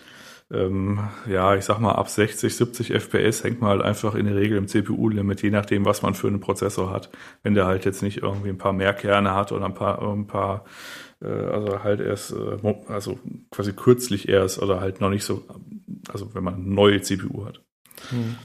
ähm, 0.53 1.01
ja, 1.27 1.55
ich 1.57 1.65
sag 1.65 1.79
mal, 1.81 1.93
ab 1.93 2.09
60, 2.09 2.55
70 2.55 2.93
FPS 2.93 3.45
hängt 3.45 3.61
man 3.61 3.71
halt 3.71 3.83
einfach 3.83 4.15
in 4.15 4.27
der 4.27 4.37
Regel 4.37 4.59
im 4.59 4.69
CPU-Limit, 4.69 5.43
je 5.43 5.51
nachdem, 5.51 5.85
was 5.85 6.03
man 6.03 6.15
für 6.15 6.29
einen 6.29 6.41
Prozessor 6.41 6.91
hat. 6.91 7.11
Wenn 7.43 7.55
der 7.55 7.67
halt 7.67 7.85
jetzt 7.85 8.03
nicht 8.03 8.19
irgendwie 8.19 8.51
ein 8.51 8.59
paar 8.59 8.75
mehr 8.75 8.93
Kerne 8.93 9.35
hat 9.35 9.53
oder 9.53 9.65
ein 9.65 9.75
paar, 9.75 10.03
ein 10.03 10.27
paar 10.27 10.65
äh, 11.23 11.27
also 11.27 11.83
halt 11.83 12.01
erst, 12.01 12.33
äh, 12.33 12.75
also 12.89 13.19
quasi 13.51 13.73
kürzlich 13.73 14.29
erst 14.29 14.61
oder 14.61 14.81
halt 14.81 15.01
noch 15.01 15.11
nicht 15.11 15.25
so, 15.25 15.43
also 16.09 16.35
wenn 16.35 16.45
man 16.45 16.55
eine 16.55 16.65
neue 16.65 17.01
CPU 17.01 17.47
hat. 17.47 17.63
Hm. 18.11 18.37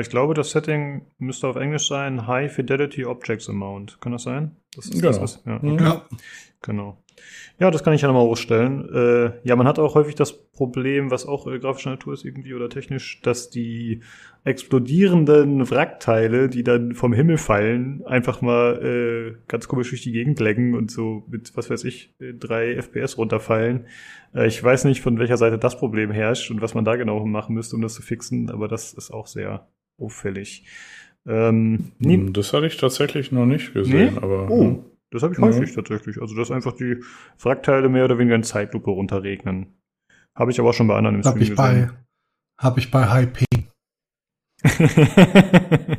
Ich 0.00 0.10
glaube, 0.10 0.34
das 0.34 0.50
Setting 0.50 1.06
müsste 1.18 1.48
auf 1.48 1.56
Englisch 1.56 1.88
sein 1.88 2.26
High 2.26 2.52
Fidelity 2.52 3.06
Objects 3.06 3.48
Amount. 3.48 4.00
Kann 4.02 4.12
das 4.12 4.24
sein? 4.24 4.56
Das 4.76 4.86
ist 4.86 5.00
genau. 5.00 5.18
das, 5.18 5.42
ja, 5.46 5.56
okay. 5.56 5.76
ja. 5.80 6.06
Genau. 6.60 6.98
Ja, 7.58 7.70
das 7.70 7.82
kann 7.82 7.94
ich 7.94 8.02
ja 8.02 8.08
nochmal 8.08 8.26
hochstellen. 8.26 8.88
Äh, 8.92 9.32
ja, 9.42 9.56
man 9.56 9.66
hat 9.66 9.78
auch 9.78 9.94
häufig 9.94 10.14
das 10.14 10.32
Problem, 10.32 11.10
was 11.10 11.26
auch 11.26 11.46
äh, 11.46 11.58
grafischer 11.58 11.90
Natur 11.90 12.14
ist 12.14 12.24
irgendwie 12.24 12.54
oder 12.54 12.68
technisch, 12.68 13.20
dass 13.22 13.50
die 13.50 14.02
explodierenden 14.48 15.70
Wrackteile, 15.70 16.48
die 16.48 16.64
dann 16.64 16.94
vom 16.94 17.12
Himmel 17.12 17.38
fallen, 17.38 18.04
einfach 18.06 18.40
mal 18.40 18.82
äh, 18.82 19.36
ganz 19.46 19.68
komisch 19.68 19.90
durch 19.90 20.02
die 20.02 20.12
Gegend 20.12 20.40
lecken 20.40 20.74
und 20.74 20.90
so 20.90 21.24
mit, 21.28 21.56
was 21.56 21.70
weiß 21.70 21.84
ich, 21.84 22.14
drei 22.18 22.74
FPS 22.74 23.18
runterfallen. 23.18 23.86
Äh, 24.34 24.48
ich 24.48 24.62
weiß 24.62 24.84
nicht, 24.84 25.00
von 25.00 25.18
welcher 25.18 25.36
Seite 25.36 25.58
das 25.58 25.78
Problem 25.78 26.10
herrscht 26.10 26.50
und 26.50 26.60
was 26.60 26.74
man 26.74 26.84
da 26.84 26.96
genau 26.96 27.24
machen 27.24 27.54
müsste, 27.54 27.76
um 27.76 27.82
das 27.82 27.94
zu 27.94 28.02
fixen, 28.02 28.50
aber 28.50 28.68
das 28.68 28.94
ist 28.94 29.10
auch 29.10 29.26
sehr 29.26 29.68
auffällig. 30.00 30.64
Ähm, 31.26 31.92
hm, 32.02 32.32
das 32.32 32.52
hatte 32.52 32.66
ich 32.66 32.76
tatsächlich 32.76 33.32
noch 33.32 33.46
nicht 33.46 33.74
gesehen, 33.74 34.14
nee? 34.14 34.20
aber. 34.20 34.50
Oh. 34.50 34.84
Das 35.10 35.22
habe 35.22 35.32
ich 35.32 35.38
häufig 35.38 35.70
ja. 35.70 35.76
tatsächlich. 35.76 36.20
Also, 36.20 36.34
dass 36.36 36.50
einfach 36.50 36.72
die 36.72 37.02
Wrackteile 37.40 37.88
mehr 37.88 38.04
oder 38.04 38.18
weniger 38.18 38.36
in 38.36 38.42
Zeitlupe 38.42 38.90
runterregnen. 38.90 39.78
Habe 40.34 40.50
ich 40.50 40.60
aber 40.60 40.70
auch 40.70 40.74
schon 40.74 40.86
bei 40.86 40.96
anderen 40.96 41.16
im 41.16 41.22
hab 41.24 41.32
Stream 41.32 41.42
ich 41.42 41.50
gesehen. 41.50 41.90
Bei, 42.56 42.62
habe 42.62 42.80
ich 42.80 42.90
bei 42.90 43.08
High 43.08 43.32
P. 43.32 43.44
okay. 44.64 45.98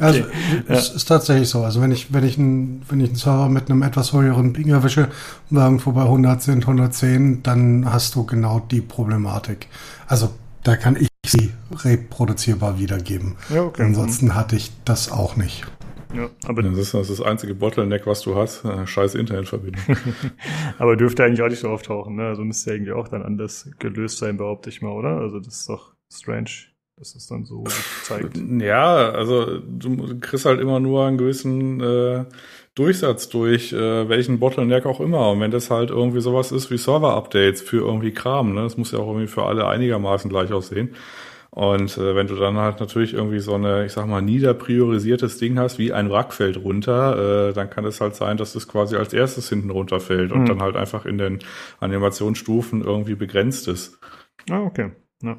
Also 0.00 0.20
ja. 0.20 0.26
es 0.68 0.90
ist 0.90 1.04
tatsächlich 1.04 1.48
so. 1.48 1.62
Also 1.62 1.82
wenn 1.82 1.92
ich 1.92 2.12
wenn 2.12 2.24
ich 2.24 2.38
ein, 2.38 2.82
wenn 2.88 3.00
ich 3.00 3.10
einen 3.10 3.16
Server 3.16 3.48
mit 3.48 3.70
einem 3.70 3.82
etwas 3.82 4.12
höheren 4.14 4.52
Ping 4.54 4.70
erwische 4.70 5.08
und 5.50 5.58
irgendwo 5.58 5.92
bei 5.92 6.02
100 6.02 6.42
sind, 6.42 6.62
110, 6.62 7.42
dann 7.42 7.92
hast 7.92 8.14
du 8.14 8.24
genau 8.24 8.60
die 8.60 8.80
Problematik. 8.80 9.68
Also 10.06 10.30
da 10.64 10.76
kann 10.76 10.96
ich 10.96 11.08
sie 11.26 11.52
reproduzierbar 11.84 12.78
wiedergeben. 12.78 13.36
Ja, 13.52 13.64
okay. 13.64 13.82
Ansonsten 13.82 14.34
hatte 14.34 14.56
ich 14.56 14.72
das 14.84 15.12
auch 15.12 15.36
nicht. 15.36 15.66
Ja, 16.14 16.28
aber 16.46 16.62
das 16.62 16.76
ist 16.76 16.94
das, 16.94 17.20
einzige 17.22 17.54
Bottleneck, 17.54 18.06
was 18.06 18.20
du 18.20 18.36
hast. 18.36 18.64
Äh, 18.64 18.86
scheiß 18.86 19.14
Internetverbindung. 19.14 19.82
aber 20.78 20.96
dürfte 20.96 21.24
eigentlich 21.24 21.42
auch 21.42 21.48
nicht 21.48 21.60
so 21.60 21.68
auftauchen, 21.70 22.16
ne? 22.16 22.26
Also 22.26 22.44
müsste 22.44 22.72
irgendwie 22.72 22.92
auch 22.92 23.08
dann 23.08 23.22
anders 23.22 23.70
gelöst 23.78 24.18
sein, 24.18 24.36
behaupte 24.36 24.68
ich 24.68 24.82
mal, 24.82 24.90
oder? 24.90 25.18
Also 25.18 25.38
das 25.38 25.60
ist 25.60 25.68
doch 25.68 25.94
strange, 26.10 26.50
dass 27.02 27.16
es 27.16 27.26
dann 27.26 27.44
so 27.44 27.64
zeigt. 28.04 28.38
Ja, 28.60 29.10
also 29.10 29.58
du 29.58 30.20
kriegst 30.20 30.46
halt 30.46 30.60
immer 30.60 30.78
nur 30.78 31.04
einen 31.04 31.18
gewissen 31.18 31.80
äh, 31.80 32.24
Durchsatz 32.74 33.28
durch 33.28 33.72
äh, 33.72 34.08
welchen 34.08 34.38
Bottleneck 34.38 34.86
auch 34.86 35.00
immer. 35.00 35.30
Und 35.32 35.40
wenn 35.40 35.50
das 35.50 35.70
halt 35.70 35.90
irgendwie 35.90 36.20
sowas 36.20 36.52
ist 36.52 36.70
wie 36.70 36.78
Server-Updates 36.78 37.60
für 37.60 37.78
irgendwie 37.78 38.12
Kram, 38.12 38.54
ne? 38.54 38.62
Das 38.62 38.76
muss 38.76 38.92
ja 38.92 39.00
auch 39.00 39.08
irgendwie 39.08 39.26
für 39.26 39.44
alle 39.44 39.66
einigermaßen 39.66 40.30
gleich 40.30 40.52
aussehen 40.52 40.94
und 41.54 41.98
äh, 41.98 42.14
wenn 42.14 42.28
du 42.28 42.36
dann 42.36 42.56
halt 42.56 42.80
natürlich 42.80 43.12
irgendwie 43.12 43.40
so 43.40 43.54
eine, 43.54 43.84
ich 43.84 43.92
sag 43.92 44.06
mal, 44.06 44.22
niederpriorisiertes 44.22 45.36
Ding 45.36 45.58
hast, 45.58 45.78
wie 45.78 45.92
ein 45.92 46.10
Wrack 46.10 46.32
fällt 46.32 46.56
runter, 46.56 47.50
äh, 47.50 47.52
dann 47.52 47.68
kann 47.68 47.84
es 47.84 48.00
halt 48.00 48.14
sein, 48.14 48.38
dass 48.38 48.54
das 48.54 48.68
quasi 48.68 48.96
als 48.96 49.12
erstes 49.12 49.50
hinten 49.50 49.68
runterfällt 49.68 50.32
und 50.32 50.42
mhm. 50.42 50.46
dann 50.46 50.62
halt 50.62 50.76
einfach 50.76 51.04
in 51.04 51.18
den 51.18 51.40
Animationsstufen 51.78 52.82
irgendwie 52.82 53.16
begrenzt 53.16 53.68
ist. 53.68 53.98
Ah, 54.48 54.62
okay. 54.62 54.92
Ja. 55.22 55.36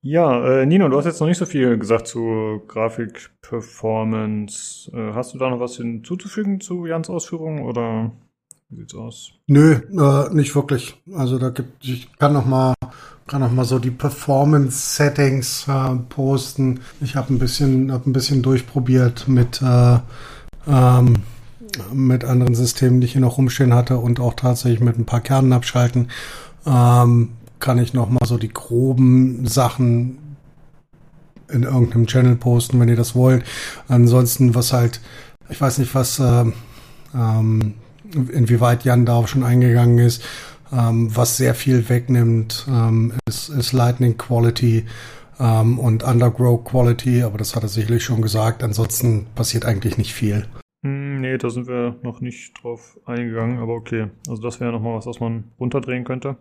Ja, 0.00 0.60
äh, 0.60 0.66
Nino, 0.66 0.88
du 0.88 0.96
hast 0.96 1.06
jetzt 1.06 1.20
noch 1.20 1.26
nicht 1.26 1.38
so 1.38 1.46
viel 1.46 1.76
gesagt 1.76 2.06
zu 2.06 2.62
Grafik-Performance. 2.68 4.92
Äh, 4.92 5.12
hast 5.12 5.34
du 5.34 5.38
da 5.38 5.50
noch 5.50 5.58
was 5.60 5.76
hinzuzufügen 5.76 6.60
zu 6.60 6.86
Jans 6.86 7.10
Ausführungen 7.10 7.64
oder 7.64 8.12
wie 8.68 8.76
sieht's 8.76 8.94
aus? 8.94 9.32
Nö, 9.48 9.72
äh, 9.72 10.34
nicht 10.34 10.54
wirklich. 10.54 11.02
Also 11.12 11.38
da 11.38 11.50
gibt, 11.50 11.84
ich 11.84 12.16
kann 12.16 12.32
noch 12.32 12.46
mal 12.46 12.74
kann 13.28 13.42
auch 13.42 13.52
mal 13.52 13.64
so 13.64 13.78
die 13.78 13.90
Performance-Settings 13.90 15.68
äh, 15.68 15.96
posten. 16.08 16.80
Ich 17.00 17.14
habe 17.14 17.32
ein 17.32 17.38
bisschen, 17.38 17.92
hab 17.92 18.06
ein 18.06 18.12
bisschen 18.12 18.42
durchprobiert 18.42 19.28
mit, 19.28 19.62
äh, 19.62 19.98
ähm, 20.66 21.14
mit 21.92 22.24
anderen 22.24 22.54
Systemen, 22.54 23.00
die 23.00 23.04
ich 23.04 23.12
hier 23.12 23.20
noch 23.20 23.36
rumstehen 23.36 23.74
hatte 23.74 23.98
und 23.98 24.18
auch 24.18 24.34
tatsächlich 24.34 24.80
mit 24.80 24.98
ein 24.98 25.04
paar 25.04 25.20
Kernen 25.20 25.52
abschalten. 25.52 26.08
Ähm, 26.66 27.28
kann 27.58 27.78
ich 27.78 27.94
noch 27.94 28.10
mal 28.10 28.26
so 28.26 28.38
die 28.38 28.52
groben 28.52 29.46
Sachen 29.46 30.18
in 31.50 31.62
irgendeinem 31.62 32.06
Channel 32.06 32.36
posten, 32.36 32.78
wenn 32.80 32.88
ihr 32.88 32.96
das 32.96 33.14
wollt. 33.14 33.44
Ansonsten, 33.88 34.54
was 34.54 34.72
halt, 34.72 35.00
ich 35.48 35.60
weiß 35.60 35.78
nicht, 35.78 35.94
was, 35.94 36.18
äh, 36.18 36.44
ähm, 37.14 37.74
inwieweit 38.32 38.84
Jan 38.84 39.06
darauf 39.06 39.28
schon 39.28 39.44
eingegangen 39.44 39.98
ist, 39.98 40.22
ähm, 40.72 41.14
was 41.14 41.36
sehr 41.36 41.54
viel 41.54 41.88
wegnimmt, 41.88 42.66
ähm, 42.68 43.14
ist, 43.26 43.48
ist 43.48 43.72
Lightning 43.72 44.18
Quality 44.18 44.84
ähm, 45.40 45.78
und 45.78 46.02
Undergrow 46.02 46.62
Quality, 46.62 47.22
aber 47.22 47.38
das 47.38 47.56
hat 47.56 47.62
er 47.62 47.68
sicherlich 47.68 48.04
schon 48.04 48.22
gesagt. 48.22 48.62
Ansonsten 48.62 49.26
passiert 49.34 49.64
eigentlich 49.64 49.96
nicht 49.96 50.12
viel. 50.12 50.46
Hm, 50.84 51.20
nee, 51.20 51.38
da 51.38 51.50
sind 51.50 51.66
wir 51.66 51.96
noch 52.02 52.20
nicht 52.20 52.62
drauf 52.62 52.98
eingegangen, 53.04 53.58
aber 53.58 53.74
okay. 53.74 54.08
Also 54.28 54.42
das 54.42 54.60
wäre 54.60 54.72
nochmal 54.72 54.96
was, 54.96 55.06
was 55.06 55.20
man 55.20 55.44
runterdrehen 55.58 56.04
könnte. 56.04 56.36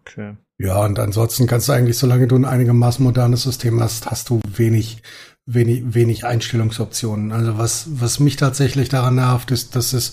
Okay. 0.00 0.36
Ja, 0.58 0.84
und 0.84 0.98
ansonsten 0.98 1.46
kannst 1.46 1.68
du 1.68 1.72
eigentlich, 1.72 1.96
solange 1.96 2.26
du 2.26 2.36
ein 2.36 2.44
einigermaßen 2.44 3.02
modernes 3.02 3.42
System 3.42 3.80
hast, 3.80 4.10
hast 4.10 4.28
du 4.28 4.40
wenig, 4.46 5.02
wenig, 5.46 5.94
wenig 5.94 6.26
Einstellungsoptionen. 6.26 7.32
Also 7.32 7.56
was, 7.56 7.88
was 7.92 8.20
mich 8.20 8.36
tatsächlich 8.36 8.88
daran 8.88 9.14
nervt, 9.14 9.50
ist, 9.50 9.74
dass 9.74 9.92
es 9.92 10.12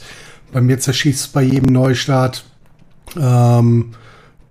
bei 0.54 0.62
mir 0.62 0.80
zerschießt 0.80 1.34
bei 1.34 1.42
jedem 1.44 1.74
Neustart 1.74 2.46
ähm, 3.20 3.92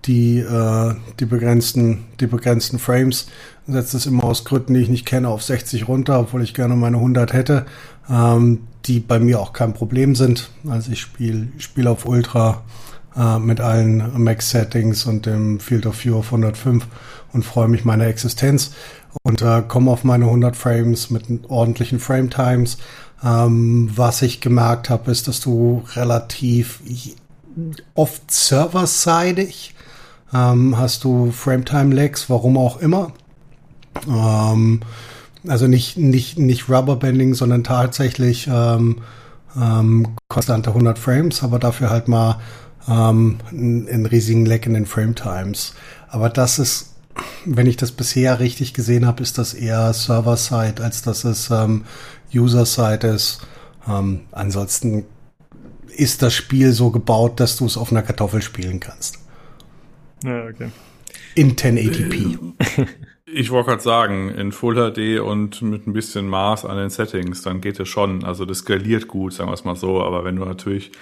die, 0.05 0.39
äh, 0.39 0.95
die 1.19 1.25
begrenzten, 1.25 2.05
die 2.21 2.27
begrenzten 2.27 2.79
Frames, 2.79 3.29
setze 3.67 3.97
es 3.97 4.07
immer 4.07 4.25
aus 4.25 4.45
Gründen, 4.45 4.75
die 4.75 4.81
ich 4.81 4.89
nicht 4.89 5.07
kenne, 5.07 5.29
auf 5.29 5.43
60 5.43 5.89
runter, 5.89 6.21
obwohl 6.21 6.43
ich 6.43 6.55
gerne 6.55 6.77
meine 6.77 6.99
100 6.99 7.33
hätte, 7.33 7.67
ähm, 8.09 8.61
die 8.85 9.01
bei 9.01 9.19
mir 9.19 9.41
auch 9.41 9.53
kein 9.53 9.75
Problem 9.75 10.15
sind. 10.15 10.51
Also 10.69 10.93
ich 10.93 11.01
spiele 11.01 11.49
spiel 11.59 11.89
auf 11.89 12.07
Ultra 12.07 12.63
äh, 13.17 13.39
mit 13.39 13.61
allen 13.61 14.23
Max-Settings 14.23 15.07
und 15.07 15.27
dem 15.27 15.61
Field 15.61 15.87
of 15.87 16.05
View 16.05 16.17
auf 16.17 16.27
105 16.27 16.87
und 17.33 17.45
freue 17.45 17.69
mich 17.69 17.85
meiner 17.85 18.07
Existenz 18.07 18.73
und 19.23 19.43
äh, 19.43 19.63
komme 19.67 19.91
auf 19.91 20.05
meine 20.05 20.27
100 20.27 20.57
Frames 20.57 21.11
mit 21.11 21.25
ordentlichen 21.49 21.99
Frame 21.99 22.31
Times. 22.31 22.79
Ähm, 23.25 23.91
was 23.95 24.23
ich 24.23 24.41
gemerkt 24.41 24.91
habe, 24.91 25.11
ist, 25.11 25.29
dass 25.29 25.41
du 25.41 25.83
relativ 25.95 26.81
oft 27.95 28.31
serverseitig 28.31 29.75
ähm, 30.35 30.77
hast 30.77 31.05
du 31.05 31.31
Frametime-Lags, 31.31 32.29
warum 32.29 32.59
auch 32.59 32.79
immer. 32.81 33.13
Ähm, 34.09 34.81
also 35.47 35.67
nicht, 35.67 35.97
nicht, 35.97 36.39
nicht 36.39 36.69
Rubberbanding, 36.69 37.35
sondern 37.35 37.65
tatsächlich 37.65 38.49
ähm, 38.53 38.97
ähm, 39.57 40.17
konstante 40.29 40.71
100 40.71 40.99
Frames, 40.99 41.43
aber 41.43 41.59
dafür 41.59 41.91
halt 41.91 42.09
mal 42.09 42.41
ähm, 42.89 43.39
einen 43.51 44.07
riesigen 44.07 44.47
Lag 44.47 44.67
in 44.67 44.75
den 44.75 44.87
Frame-Times. 44.87 45.75
Aber 46.09 46.29
das 46.29 46.59
ist, 46.59 46.95
wenn 47.45 47.67
ich 47.67 47.77
das 47.77 47.93
bisher 47.93 48.41
richtig 48.41 48.75
gesehen 48.75 49.07
habe, 49.07 49.23
ist 49.23 49.39
das 49.39 49.55
eher 49.55 49.93
Server-Side, 49.93 50.83
als 50.83 51.03
dass 51.03 51.25
es 51.25 51.51
ähm, 51.51 51.85
User-Side 52.35 53.07
ist. 53.07 53.47
Ähm, 53.89 54.21
ansonsten 54.33 55.05
ist 55.97 56.23
das 56.23 56.35
Spiel 56.35 56.73
so 56.73 56.91
gebaut, 56.91 57.41
dass 57.41 57.57
du 57.57 57.67
es 57.67 57.77
auf 57.77 57.91
einer 57.91 58.03
Kartoffel 58.03 58.43
spielen 58.43 58.81
kannst. 58.81 59.19
Ja, 60.25 60.45
okay. 60.45 60.71
In 61.35 61.57
1080p. 61.57 62.55
Ich 63.29 63.51
wollte 63.51 63.71
gerade 63.71 63.83
sagen, 63.83 64.31
in 64.31 64.53
Full 64.53 64.77
HD 64.77 65.21
und 65.21 65.61
mit 65.61 65.87
ein 65.87 65.93
bisschen 65.93 66.29
Maß 66.29 66.65
an 66.65 66.77
den 66.77 66.91
Settings, 66.91 67.43
dann 67.43 67.61
geht 67.61 67.81
es 67.81 67.89
schon. 67.89 68.25
Also 68.25 68.45
das 68.45 68.59
skaliert 68.59 69.09
gut, 69.09 69.33
sagen 69.33 69.51
wir 69.51 69.55
es 69.55 69.65
mal 69.65 69.75
so. 69.75 70.01
Aber 70.01 70.25
wenn 70.25 70.37
du 70.37 70.45
natürlich, 70.45 70.87
äh, 70.87 70.93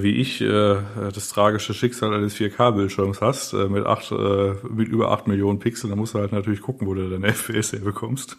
wie 0.00 0.16
ich, 0.16 0.40
äh, 0.40 0.76
das 1.12 1.28
tragische 1.28 1.74
Schicksal 1.74 2.14
eines 2.14 2.36
4K-Bildschirms 2.36 3.20
hast, 3.20 3.52
äh, 3.52 3.68
mit, 3.68 3.84
acht, 3.84 4.12
mit 4.12 4.88
über 4.88 5.10
8 5.10 5.26
Millionen 5.26 5.58
Pixel, 5.58 5.90
dann 5.90 5.98
musst 5.98 6.14
du 6.14 6.20
halt 6.20 6.32
natürlich 6.32 6.62
gucken, 6.62 6.86
wo 6.86 6.94
du 6.94 7.10
deine 7.10 7.28
FPS 7.32 7.72
herbekommst. 7.72 8.38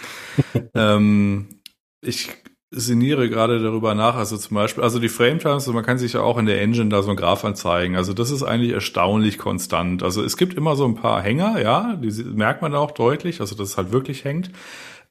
ähm, 0.74 1.60
ich 2.00 2.30
sinniere 2.74 3.28
gerade 3.28 3.62
darüber 3.62 3.94
nach, 3.94 4.16
also 4.16 4.36
zum 4.38 4.54
Beispiel, 4.54 4.82
also 4.82 4.98
die 4.98 5.10
Frame 5.10 5.38
Times, 5.38 5.64
also 5.64 5.74
man 5.74 5.84
kann 5.84 5.98
sich 5.98 6.14
ja 6.14 6.22
auch 6.22 6.38
in 6.38 6.46
der 6.46 6.60
Engine 6.62 6.88
da 6.88 7.02
so 7.02 7.10
ein 7.10 7.16
Graph 7.16 7.44
anzeigen. 7.44 7.96
Also 7.96 8.14
das 8.14 8.30
ist 8.30 8.42
eigentlich 8.42 8.72
erstaunlich 8.72 9.36
konstant. 9.36 10.02
Also 10.02 10.24
es 10.24 10.38
gibt 10.38 10.54
immer 10.54 10.74
so 10.74 10.86
ein 10.86 10.94
paar 10.94 11.20
Hänger, 11.22 11.60
ja, 11.60 11.96
die 11.96 12.10
merkt 12.24 12.62
man 12.62 12.74
auch 12.74 12.90
deutlich, 12.90 13.40
also 13.40 13.54
dass 13.54 13.70
es 13.70 13.76
halt 13.76 13.92
wirklich 13.92 14.24
hängt. 14.24 14.50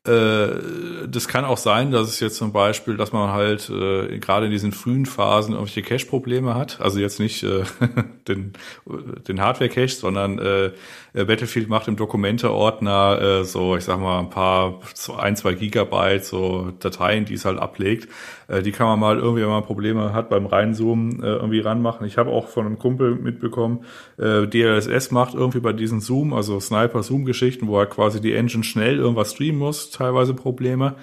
Äh, 0.04 1.08
das 1.08 1.28
kann 1.28 1.46
auch 1.46 1.58
sein, 1.58 1.92
dass 1.92 2.08
es 2.08 2.20
jetzt 2.20 2.38
zum 2.38 2.52
Beispiel, 2.52 2.98
dass 2.98 3.12
man 3.12 3.32
halt 3.32 3.70
äh, 3.70 4.18
gerade 4.18 4.48
in 4.48 4.52
diesen 4.52 4.72
frühen 4.72 5.06
Phasen 5.06 5.54
irgendwelche 5.54 5.84
Cache-Probleme 5.84 6.56
hat. 6.56 6.82
Also 6.82 7.00
jetzt 7.00 7.20
nicht 7.20 7.44
äh, 7.44 7.64
den, 8.28 8.54
den 9.28 9.42
Hardware-Cache, 9.42 9.90
sondern 9.90 10.40
äh, 10.40 10.72
Battlefield 11.14 11.70
macht 11.70 11.88
im 11.88 11.98
Dokumente-Ordner 11.98 13.22
äh, 13.22 13.46
so, 13.46 13.76
ich 13.76 13.84
sag 13.84 14.00
mal, 14.00 14.20
ein 14.20 14.32
paar, 14.32 14.80
so 14.96 15.14
ein, 15.16 15.36
zwei 15.36 15.54
Gigabyte, 15.54 16.26
so 16.26 16.72
Dateien, 16.80 17.26
die 17.26 17.36
es 17.36 17.46
halt 17.46 17.60
ablegt. 17.60 18.08
Äh, 18.52 18.62
die 18.62 18.72
kann 18.72 18.88
man 18.88 19.00
mal 19.00 19.18
irgendwie, 19.18 19.42
wenn 19.42 19.50
man 19.50 19.64
Probleme 19.64 20.14
hat 20.14 20.30
beim 20.30 20.46
Reinzoomen, 20.46 21.24
äh, 21.24 21.28
irgendwie 21.28 21.62
ranmachen. 21.62 22.06
Ich 22.06 22.18
habe 22.18 22.32
auch 22.32 22.50
von 22.50 22.66
einem 22.66 22.78
Kumpel 22.78 23.16
mitbekommen, 23.16 23.86
äh, 24.18 24.46
DLSS 24.48 25.12
macht 25.12 25.34
irgendwie 25.34 25.62
bei 25.62 25.74
diesen 25.74 26.02
Zoom, 26.02 26.34
also 26.34 26.60
Sniper-Zoom-Geschichten, 26.60 27.68
wo 27.68 27.80
er 27.80 27.86
quasi 27.86 28.20
die 28.20 28.34
Engine 28.34 28.64
schnell 28.64 28.98
irgendwas 28.98 29.32
streamen 29.32 29.60
muss, 29.60 29.90
teilweise 29.92 30.34
Probleme. 30.34 30.96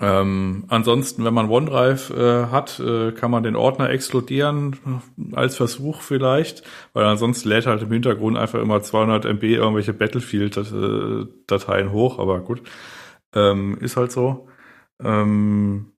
Ähm, 0.00 0.64
ansonsten, 0.68 1.24
wenn 1.24 1.34
man 1.34 1.48
OneDrive 1.48 2.10
äh, 2.10 2.46
hat, 2.46 2.80
äh, 2.80 3.12
kann 3.12 3.30
man 3.30 3.44
den 3.44 3.54
Ordner 3.54 3.90
explodieren 3.90 5.00
als 5.34 5.56
Versuch 5.56 6.00
vielleicht, 6.02 6.64
weil 6.94 7.04
ansonsten 7.04 7.48
lädt 7.48 7.66
halt 7.66 7.82
im 7.82 7.92
Hintergrund 7.92 8.36
einfach 8.36 8.60
immer 8.60 8.82
200 8.82 9.24
MB 9.24 9.44
irgendwelche 9.44 9.94
Battlefield-Dateien 9.94 11.92
hoch, 11.92 12.18
aber 12.18 12.40
gut, 12.40 12.62
ähm, 13.36 13.78
ist 13.80 13.96
halt 13.96 14.10
so. 14.10 14.48
Ähm, 15.00 15.93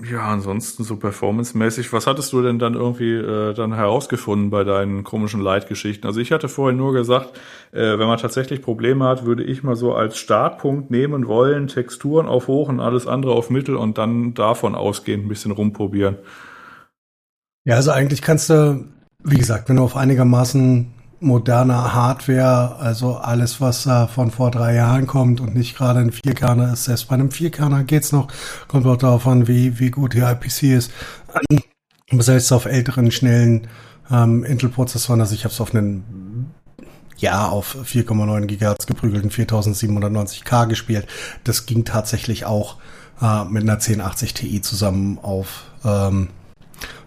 ja, 0.00 0.22
ansonsten 0.22 0.84
so 0.84 0.96
performancemäßig. 0.96 1.92
Was 1.92 2.06
hattest 2.06 2.32
du 2.32 2.40
denn 2.40 2.58
dann 2.58 2.74
irgendwie 2.74 3.12
äh, 3.12 3.52
dann 3.52 3.74
herausgefunden 3.74 4.48
bei 4.48 4.64
deinen 4.64 5.04
komischen 5.04 5.42
Leitgeschichten? 5.42 6.06
Also 6.06 6.18
ich 6.18 6.32
hatte 6.32 6.48
vorhin 6.48 6.78
nur 6.78 6.94
gesagt, 6.94 7.38
äh, 7.72 7.98
wenn 7.98 8.06
man 8.06 8.18
tatsächlich 8.18 8.62
Probleme 8.62 9.04
hat, 9.04 9.26
würde 9.26 9.44
ich 9.44 9.62
mal 9.62 9.76
so 9.76 9.94
als 9.94 10.16
Startpunkt 10.16 10.90
nehmen 10.90 11.26
wollen, 11.26 11.68
Texturen 11.68 12.26
auf 12.26 12.48
hoch 12.48 12.70
und 12.70 12.80
alles 12.80 13.06
andere 13.06 13.34
auf 13.34 13.50
mittel 13.50 13.76
und 13.76 13.98
dann 13.98 14.32
davon 14.32 14.74
ausgehend 14.74 15.26
ein 15.26 15.28
bisschen 15.28 15.52
rumprobieren. 15.52 16.16
Ja, 17.64 17.76
also 17.76 17.90
eigentlich 17.90 18.22
kannst 18.22 18.48
du, 18.48 18.86
wie 19.22 19.36
gesagt, 19.36 19.68
wenn 19.68 19.76
du 19.76 19.82
auf 19.82 19.94
einigermaßen 19.94 20.90
moderne 21.22 21.94
Hardware, 21.94 22.76
also 22.76 23.16
alles, 23.16 23.60
was 23.60 23.86
äh, 23.86 24.06
von 24.06 24.30
vor 24.30 24.50
drei 24.50 24.74
Jahren 24.74 25.06
kommt 25.06 25.40
und 25.40 25.54
nicht 25.54 25.76
gerade 25.76 26.00
ein 26.00 26.12
Vierkerner 26.12 26.72
ist. 26.72 26.84
Selbst 26.84 27.08
bei 27.08 27.14
einem 27.14 27.30
Vierkerner 27.30 27.84
geht's 27.84 28.12
noch. 28.12 28.28
Kommt 28.68 28.86
auch 28.86 28.96
darauf 28.96 29.26
an, 29.26 29.48
wie, 29.48 29.78
wie 29.78 29.90
gut 29.90 30.14
die 30.14 30.20
IPC 30.20 30.64
ist. 30.64 30.92
Aber 32.10 32.22
selbst 32.22 32.52
auf 32.52 32.66
älteren, 32.66 33.10
schnellen 33.10 33.68
ähm, 34.10 34.44
Intel-Prozessoren, 34.44 35.20
also 35.20 35.34
ich 35.34 35.44
habe 35.44 35.54
es 35.54 35.60
auf 35.60 35.74
einen 35.74 36.52
ja, 37.16 37.48
auf 37.48 37.76
4,9 37.76 38.46
Gigahertz 38.46 38.86
geprügelten 38.86 39.30
4790K 39.30 40.66
gespielt. 40.66 41.06
Das 41.44 41.66
ging 41.66 41.84
tatsächlich 41.84 42.46
auch 42.46 42.78
äh, 43.22 43.44
mit 43.44 43.62
einer 43.62 43.74
1080 43.74 44.34
Ti 44.34 44.60
zusammen 44.60 45.18
auf 45.22 45.64
ähm, 45.84 46.30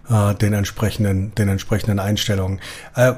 äh, 0.10 0.34
den 0.36 0.54
entsprechenden, 0.54 1.36
den 1.36 1.50
entsprechenden 1.50 2.00
Einstellungen. 2.00 2.62
Äh, 2.96 3.14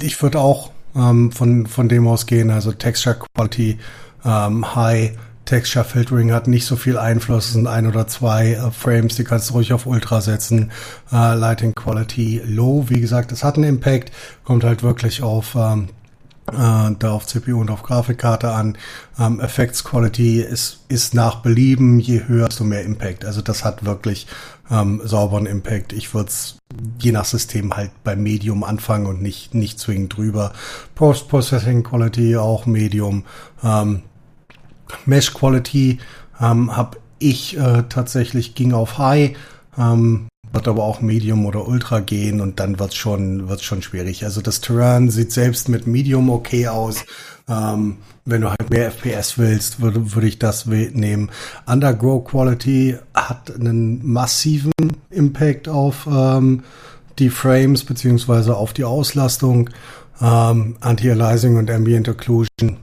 ich 0.00 0.20
würde 0.22 0.40
auch 0.40 0.70
ähm, 0.96 1.32
von, 1.32 1.66
von 1.66 1.88
dem 1.88 2.06
ausgehen, 2.06 2.50
also 2.50 2.72
Texture 2.72 3.16
Quality 3.36 3.78
ähm, 4.24 4.74
High, 4.74 5.12
Texture 5.44 5.84
Filtering 5.84 6.32
hat 6.32 6.48
nicht 6.48 6.64
so 6.64 6.76
viel 6.76 6.96
Einfluss, 6.96 7.46
es 7.46 7.52
sind 7.52 7.66
ein 7.66 7.86
oder 7.86 8.06
zwei 8.06 8.52
äh, 8.52 8.70
Frames, 8.70 9.16
die 9.16 9.24
kannst 9.24 9.50
du 9.50 9.54
ruhig 9.54 9.72
auf 9.72 9.86
Ultra 9.86 10.20
setzen. 10.20 10.70
Äh, 11.12 11.34
Lighting 11.34 11.74
Quality 11.74 12.42
Low, 12.46 12.86
wie 12.88 13.00
gesagt, 13.00 13.32
es 13.32 13.44
hat 13.44 13.56
einen 13.56 13.64
Impact, 13.64 14.10
kommt 14.44 14.64
halt 14.64 14.82
wirklich 14.82 15.22
auf 15.22 15.54
ähm, 15.54 15.88
äh, 16.50 16.94
da 16.98 17.12
auf 17.12 17.26
CPU 17.26 17.60
und 17.60 17.70
auf 17.70 17.82
Grafikkarte 17.82 18.52
an. 18.52 18.78
Ähm, 19.18 19.40
Effects 19.40 19.84
Quality 19.84 20.40
ist, 20.40 20.80
ist 20.88 21.14
nach 21.14 21.36
Belieben, 21.36 22.00
je 22.00 22.26
höher, 22.26 22.48
desto 22.48 22.64
mehr 22.64 22.82
Impact. 22.82 23.24
Also 23.24 23.42
das 23.42 23.64
hat 23.64 23.84
wirklich 23.84 24.26
ähm, 24.70 25.00
sauberen 25.04 25.46
Impact. 25.46 25.92
Ich 25.92 26.14
würde 26.14 26.28
es 26.28 26.58
je 26.98 27.12
nach 27.12 27.24
System 27.24 27.74
halt 27.74 27.90
bei 28.02 28.16
Medium 28.16 28.64
anfangen 28.64 29.06
und 29.06 29.22
nicht, 29.22 29.54
nicht 29.54 29.78
zwingend 29.78 30.16
drüber. 30.16 30.52
Post-Processing 30.94 31.82
Quality 31.82 32.36
auch 32.36 32.66
Medium. 32.66 33.24
Ähm, 33.62 34.02
Mesh 35.06 35.34
Quality 35.34 35.98
ähm, 36.40 36.76
habe 36.76 36.98
ich 37.18 37.56
äh, 37.56 37.84
tatsächlich 37.88 38.54
ging 38.54 38.72
auf 38.72 38.98
High. 38.98 39.36
Ähm, 39.78 40.28
wird 40.52 40.68
aber 40.68 40.84
auch 40.84 41.00
Medium 41.00 41.46
oder 41.46 41.66
Ultra 41.66 41.98
gehen 42.00 42.40
und 42.40 42.60
dann 42.60 42.78
wird's 42.78 42.94
schon, 42.94 43.48
wird's 43.48 43.64
schon 43.64 43.82
schwierig. 43.82 44.24
Also 44.24 44.40
das 44.40 44.60
Terrain 44.60 45.10
sieht 45.10 45.32
selbst 45.32 45.68
mit 45.68 45.86
Medium 45.86 46.30
okay 46.30 46.68
aus. 46.68 47.04
Ähm, 47.48 47.98
wenn 48.24 48.40
du 48.40 48.48
halt 48.48 48.70
mehr 48.70 48.90
FPS 48.90 49.36
willst, 49.36 49.80
würde, 49.80 50.14
würde 50.14 50.26
ich 50.26 50.38
das 50.38 50.66
nehmen. 50.66 51.30
Undergrow 51.66 52.24
Quality 52.24 52.96
hat 53.14 53.54
einen 53.54 54.06
massiven 54.06 54.72
Impact 55.10 55.68
auf 55.68 56.08
ähm, 56.10 56.62
die 57.18 57.30
Frames 57.30 57.84
beziehungsweise 57.84 58.56
auf 58.56 58.72
die 58.72 58.84
Auslastung. 58.84 59.70
Ähm, 60.20 60.76
Anti-Aliasing 60.80 61.56
und 61.56 61.70
Ambient 61.70 62.08
Occlusion 62.08 62.78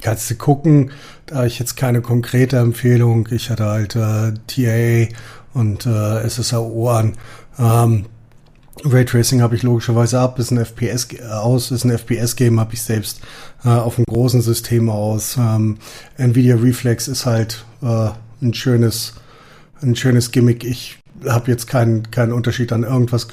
kannst 0.00 0.30
du 0.30 0.34
gucken. 0.34 0.90
Da 1.26 1.44
ich 1.44 1.58
jetzt 1.58 1.76
keine 1.76 2.00
konkrete 2.00 2.56
Empfehlung. 2.56 3.28
Ich 3.30 3.50
hatte 3.50 3.66
halt 3.66 3.96
äh, 3.96 4.32
TA 4.46 5.14
und 5.54 5.86
äh, 5.86 6.28
SSAO 6.28 6.90
an. 6.90 7.12
Ähm, 7.58 8.06
Raytracing 8.84 9.42
habe 9.42 9.56
ich 9.56 9.62
logischerweise 9.62 10.20
ab, 10.20 10.38
ist 10.38 10.50
ein 10.50 10.64
FPS 10.64 11.08
äh, 11.12 11.24
aus, 11.26 11.70
ist 11.70 11.84
ein 11.84 11.96
FPS-Game, 11.96 12.60
habe 12.60 12.74
ich 12.74 12.82
selbst 12.82 13.20
äh, 13.64 13.68
auf 13.68 13.98
einem 13.98 14.06
großen 14.06 14.40
System 14.40 14.90
aus. 14.90 15.36
Ähm, 15.36 15.78
Nvidia 16.16 16.56
Reflex 16.56 17.08
ist 17.08 17.26
halt 17.26 17.64
äh, 17.82 18.08
ein 18.42 18.54
schönes, 18.54 19.14
ein 19.80 19.96
schönes 19.96 20.30
Gimmick. 20.30 20.64
Ich 20.64 20.98
habe 21.26 21.50
jetzt 21.50 21.66
keinen 21.66 22.10
keinen 22.10 22.32
Unterschied 22.32 22.72
an 22.72 22.84
irgendwas 22.84 23.26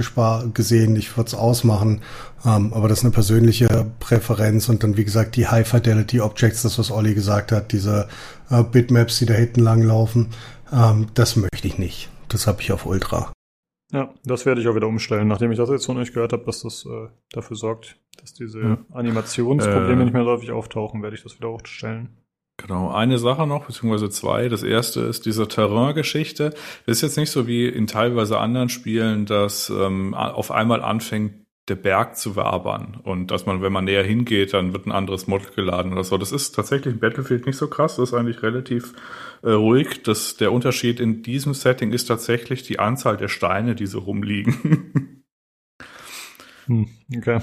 gesehen. 0.54 0.96
Ich 0.96 1.16
würde 1.18 1.28
es 1.28 1.34
ausmachen, 1.36 2.02
ähm, 2.46 2.74
aber 2.74 2.88
das 2.88 3.00
ist 3.00 3.06
eine 3.06 3.14
persönliche 3.14 3.86
Präferenz 4.00 4.70
und 4.70 4.84
dann 4.84 4.98
wie 4.98 5.06
gesagt 5.06 5.36
die 5.36 5.48
High 5.48 5.68
Fidelity 5.68 6.22
Objects, 6.22 6.64
das 6.64 6.80
was 6.80 6.92
Olli 6.92 7.14
gesagt 7.14 7.52
hat, 7.52 7.72
diese 7.72 8.08
äh, 8.50 8.64
Bitmaps, 8.64 9.20
die 9.20 9.26
da 9.26 9.34
hinten 9.34 9.62
lang 9.62 9.82
laufen, 9.84 10.30
ähm, 10.74 11.08
das 11.14 11.36
möchte 11.36 11.68
ich 11.68 11.78
nicht. 11.78 12.10
Das 12.30 12.48
habe 12.48 12.62
ich 12.62 12.72
auf 12.72 12.86
Ultra. 12.86 13.35
Ja, 13.92 14.14
das 14.26 14.46
werde 14.46 14.62
ich 14.62 14.68
auch 14.68 14.76
wieder 14.76 14.88
umstellen, 14.88 15.28
nachdem 15.28 15.52
ich 15.52 15.58
das 15.58 15.70
jetzt 15.70 15.86
von 15.86 15.98
euch 15.98 16.12
gehört 16.14 16.34
habe, 16.34 16.44
dass 16.46 16.64
das 16.64 16.86
äh, 16.86 17.08
dafür 17.32 17.56
sorgt, 17.56 17.98
dass 18.20 18.34
diese 18.34 18.60
Ja. 18.62 18.78
Animationsprobleme 18.94 20.02
Äh. 20.02 20.06
nicht 20.06 20.14
mehr 20.14 20.26
häufig 20.26 20.52
auftauchen, 20.52 21.04
werde 21.04 21.16
ich 21.16 21.24
das 21.24 21.38
wieder 21.38 21.50
umstellen. 21.52 22.10
Genau, 22.58 22.90
eine 22.90 23.18
Sache 23.20 23.46
noch, 23.46 23.66
beziehungsweise 23.66 24.10
zwei. 24.10 24.48
Das 24.50 24.64
erste 24.64 25.02
ist 25.02 25.26
diese 25.26 25.48
Terrain-Geschichte. 25.48 26.52
Das 26.86 26.98
ist 26.98 27.02
jetzt 27.02 27.18
nicht 27.18 27.30
so 27.30 27.48
wie 27.48 27.68
in 27.68 27.86
teilweise 27.86 28.40
anderen 28.40 28.70
Spielen, 28.70 29.26
dass 29.26 29.70
ähm, 29.70 30.14
auf 30.14 30.52
einmal 30.52 30.82
anfängt, 30.82 31.45
der 31.68 31.76
Berg 31.76 32.16
zu 32.16 32.36
wabern 32.36 33.00
und 33.04 33.32
dass 33.32 33.48
man, 33.48 33.62
wenn 33.62 33.74
man 33.74 33.86
näher 33.86 34.04
hingeht, 34.04 34.54
dann 34.54 34.74
wird 34.74 34.86
ein 34.86 34.92
anderes 34.92 35.28
Model 35.28 35.50
geladen 35.56 35.94
oder 35.94 36.04
so. 36.04 36.18
Das 36.18 36.32
ist 36.32 36.52
tatsächlich 36.52 36.94
in 36.94 37.00
Battlefield 37.00 37.48
nicht 37.48 37.58
so 37.58 37.68
krass. 37.68 37.96
Das 37.96 38.10
ist 38.10 38.14
eigentlich 38.14 38.44
relativ 38.44 38.94
äh, 39.42 39.50
ruhig. 39.50 40.04
Das, 40.04 40.38
der 40.38 40.52
Unterschied 40.52 41.00
in 41.00 41.24
diesem 41.24 41.56
Setting 41.56 41.92
ist 41.92 42.06
tatsächlich 42.06 42.62
die 42.64 42.78
Anzahl 42.78 43.18
der 43.18 43.30
Steine, 43.30 43.74
die 43.74 43.88
so 43.88 44.00
rumliegen. 44.00 45.24
Hm, 46.68 46.88
okay. 47.16 47.42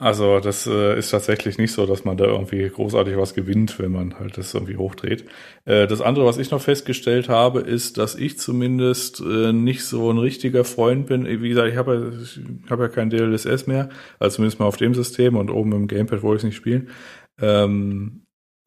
Also 0.00 0.40
das 0.40 0.66
äh, 0.66 0.98
ist 0.98 1.10
tatsächlich 1.10 1.58
nicht 1.58 1.72
so, 1.72 1.84
dass 1.84 2.06
man 2.06 2.16
da 2.16 2.24
irgendwie 2.24 2.66
großartig 2.66 3.18
was 3.18 3.34
gewinnt, 3.34 3.78
wenn 3.78 3.92
man 3.92 4.18
halt 4.18 4.38
das 4.38 4.54
irgendwie 4.54 4.78
hochdreht. 4.78 5.26
Äh, 5.66 5.86
das 5.86 6.00
andere, 6.00 6.24
was 6.24 6.38
ich 6.38 6.50
noch 6.50 6.62
festgestellt 6.62 7.28
habe, 7.28 7.60
ist, 7.60 7.98
dass 7.98 8.14
ich 8.14 8.38
zumindest 8.38 9.20
äh, 9.20 9.52
nicht 9.52 9.84
so 9.84 10.10
ein 10.10 10.16
richtiger 10.16 10.64
Freund 10.64 11.06
bin. 11.06 11.26
Wie 11.42 11.50
gesagt, 11.50 11.68
ich 11.68 11.76
habe 11.76 12.14
ja, 12.14 12.70
hab 12.70 12.80
ja 12.80 12.88
kein 12.88 13.10
DLSS 13.10 13.66
mehr, 13.66 13.90
also 14.18 14.36
zumindest 14.36 14.58
mal 14.58 14.64
auf 14.64 14.78
dem 14.78 14.94
System 14.94 15.36
und 15.36 15.50
oben 15.50 15.72
im 15.72 15.86
Gamepad 15.86 16.22
wollte 16.22 16.38
ich 16.38 16.44
es 16.44 16.44
nicht 16.44 16.56
spielen. 16.56 16.88
Ähm, 17.38 18.22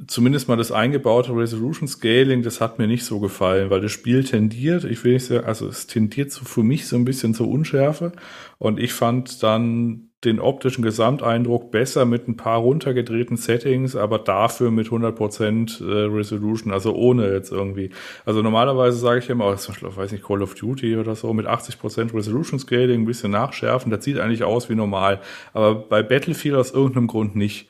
zumindest 0.05 0.47
mal 0.47 0.55
das 0.55 0.71
eingebaute 0.71 1.35
Resolution 1.35 1.87
Scaling, 1.87 2.43
das 2.43 2.61
hat 2.61 2.77
mir 2.77 2.85
nicht 2.85 3.05
so 3.05 3.19
gefallen, 3.19 3.71
weil 3.71 3.81
das 3.81 3.91
Spiel 3.91 4.23
tendiert, 4.23 4.83
ich 4.83 5.03
will 5.03 5.13
nicht 5.13 5.25
sagen, 5.25 5.45
also 5.47 5.67
es 5.67 5.87
tendiert 5.87 6.31
so 6.31 6.45
für 6.45 6.61
mich 6.61 6.87
so 6.87 6.95
ein 6.95 7.05
bisschen 7.05 7.33
zur 7.33 7.47
Unschärfe 7.47 8.11
und 8.59 8.79
ich 8.79 8.93
fand 8.93 9.41
dann 9.41 10.12
den 10.25 10.39
optischen 10.39 10.83
Gesamteindruck 10.83 11.71
besser 11.71 12.05
mit 12.05 12.27
ein 12.27 12.37
paar 12.37 12.59
runtergedrehten 12.59 13.37
Settings, 13.37 13.95
aber 13.95 14.19
dafür 14.19 14.71
mit 14.71 14.87
100% 14.87 15.83
äh, 15.83 16.05
Resolution, 16.05 16.71
also 16.71 16.93
ohne 16.95 17.31
jetzt 17.31 17.51
irgendwie. 17.51 17.89
Also 18.25 18.41
normalerweise 18.41 18.97
sage 18.97 19.19
ich 19.19 19.29
immer, 19.29 19.47
oh, 19.47 19.55
zum 19.55 19.73
Beispiel, 19.73 19.95
weiß 19.95 20.11
nicht, 20.11 20.25
Call 20.25 20.41
of 20.41 20.55
Duty 20.55 20.97
oder 20.97 21.15
so, 21.15 21.33
mit 21.33 21.47
80% 21.47 22.13
Resolution 22.13 22.59
Scaling, 22.59 23.01
ein 23.01 23.05
bisschen 23.05 23.31
nachschärfen, 23.31 23.91
das 23.91 24.03
sieht 24.03 24.19
eigentlich 24.19 24.43
aus 24.43 24.69
wie 24.69 24.75
normal. 24.75 25.21
Aber 25.53 25.75
bei 25.75 26.03
Battlefield 26.03 26.55
aus 26.55 26.71
irgendeinem 26.71 27.07
Grund 27.07 27.35
nicht. 27.35 27.69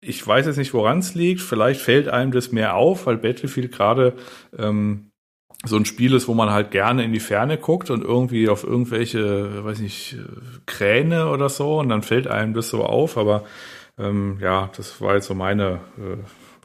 Ich 0.00 0.24
weiß 0.24 0.46
jetzt 0.46 0.58
nicht, 0.58 0.74
woran 0.74 0.98
es 1.00 1.14
liegt. 1.14 1.40
Vielleicht 1.40 1.80
fällt 1.80 2.08
einem 2.08 2.30
das 2.30 2.52
mehr 2.52 2.76
auf, 2.76 3.06
weil 3.06 3.16
Battlefield 3.16 3.72
gerade 3.72 4.12
ähm, 4.56 5.07
so 5.64 5.76
ein 5.76 5.84
Spiel 5.84 6.14
ist, 6.14 6.28
wo 6.28 6.34
man 6.34 6.50
halt 6.50 6.70
gerne 6.70 7.04
in 7.04 7.12
die 7.12 7.20
Ferne 7.20 7.58
guckt 7.58 7.90
und 7.90 8.04
irgendwie 8.04 8.48
auf 8.48 8.64
irgendwelche, 8.64 9.64
weiß 9.64 9.80
nicht, 9.80 10.16
Kräne 10.66 11.28
oder 11.28 11.48
so 11.48 11.80
und 11.80 11.88
dann 11.88 12.02
fällt 12.02 12.28
einem 12.28 12.54
das 12.54 12.68
so 12.68 12.84
auf, 12.84 13.18
aber 13.18 13.44
ähm, 13.98 14.38
ja, 14.40 14.70
das 14.76 15.00
war 15.00 15.14
jetzt 15.14 15.26
so 15.26 15.34
meine 15.34 15.80
äh, 15.98 16.16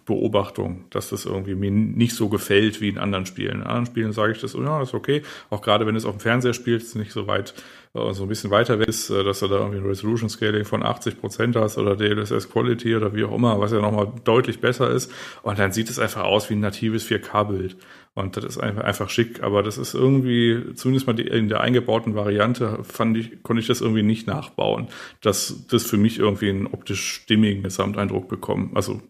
Beobachtung, 0.05 0.85
dass 0.89 1.09
das 1.09 1.25
irgendwie 1.25 1.55
mir 1.55 1.71
nicht 1.71 2.13
so 2.13 2.29
gefällt 2.29 2.81
wie 2.81 2.89
in 2.89 2.97
anderen 2.97 3.25
Spielen. 3.25 3.61
In 3.61 3.63
anderen 3.63 3.85
Spielen 3.85 4.11
sage 4.11 4.33
ich 4.33 4.41
das, 4.41 4.53
ja, 4.53 4.81
ist 4.81 4.93
okay. 4.93 5.23
Auch 5.49 5.61
gerade 5.61 5.87
wenn 5.87 5.95
es 5.95 6.05
auf 6.05 6.17
dem 6.17 6.19
Fernseher 6.19 6.53
spielt, 6.53 6.83
ist 6.83 6.95
nicht 6.95 7.13
so 7.13 7.25
weit, 7.25 7.53
so 7.93 8.23
ein 8.23 8.27
bisschen 8.27 8.49
weiter 8.49 8.79
weg 8.79 8.87
ist, 8.87 9.09
äh, 9.11 9.23
dass 9.23 9.39
du 9.39 9.47
da 9.47 9.57
irgendwie 9.57 9.77
ein 9.77 9.85
Resolution 9.85 10.29
Scaling 10.29 10.65
von 10.65 10.83
80 10.83 11.19
Prozent 11.19 11.55
hast 11.55 11.77
oder 11.77 11.95
DLSS 11.95 12.49
Quality 12.49 12.95
oder 12.95 13.13
wie 13.13 13.23
auch 13.23 13.35
immer, 13.35 13.59
was 13.59 13.71
ja 13.71 13.81
nochmal 13.81 14.11
deutlich 14.23 14.59
besser 14.61 14.89
ist. 14.89 15.11
Und 15.43 15.59
dann 15.59 15.71
sieht 15.71 15.89
es 15.89 15.99
einfach 15.99 16.23
aus 16.23 16.49
wie 16.49 16.55
ein 16.55 16.59
natives 16.59 17.07
4K-Bild. 17.07 17.77
Und 18.15 18.35
das 18.35 18.45
ist 18.45 18.57
einfach, 18.57 18.83
einfach 18.83 19.09
schick, 19.09 19.43
aber 19.43 19.61
das 19.61 19.77
ist 19.77 19.93
irgendwie, 19.93 20.73
zumindest 20.75 21.05
mal 21.05 21.13
die, 21.13 21.27
in 21.27 21.49
der 21.49 21.61
eingebauten 21.61 22.15
Variante, 22.15 22.83
fand 22.83 23.17
ich, 23.17 23.43
konnte 23.43 23.61
ich 23.61 23.67
das 23.67 23.81
irgendwie 23.81 24.03
nicht 24.03 24.27
nachbauen, 24.27 24.87
dass 25.21 25.67
das 25.67 25.83
für 25.83 25.97
mich 25.97 26.19
irgendwie 26.19 26.49
einen 26.49 26.67
optisch 26.67 27.21
stimmigen 27.21 27.63
Gesamteindruck 27.63 28.27
bekommen, 28.27 28.71
also 28.75 29.01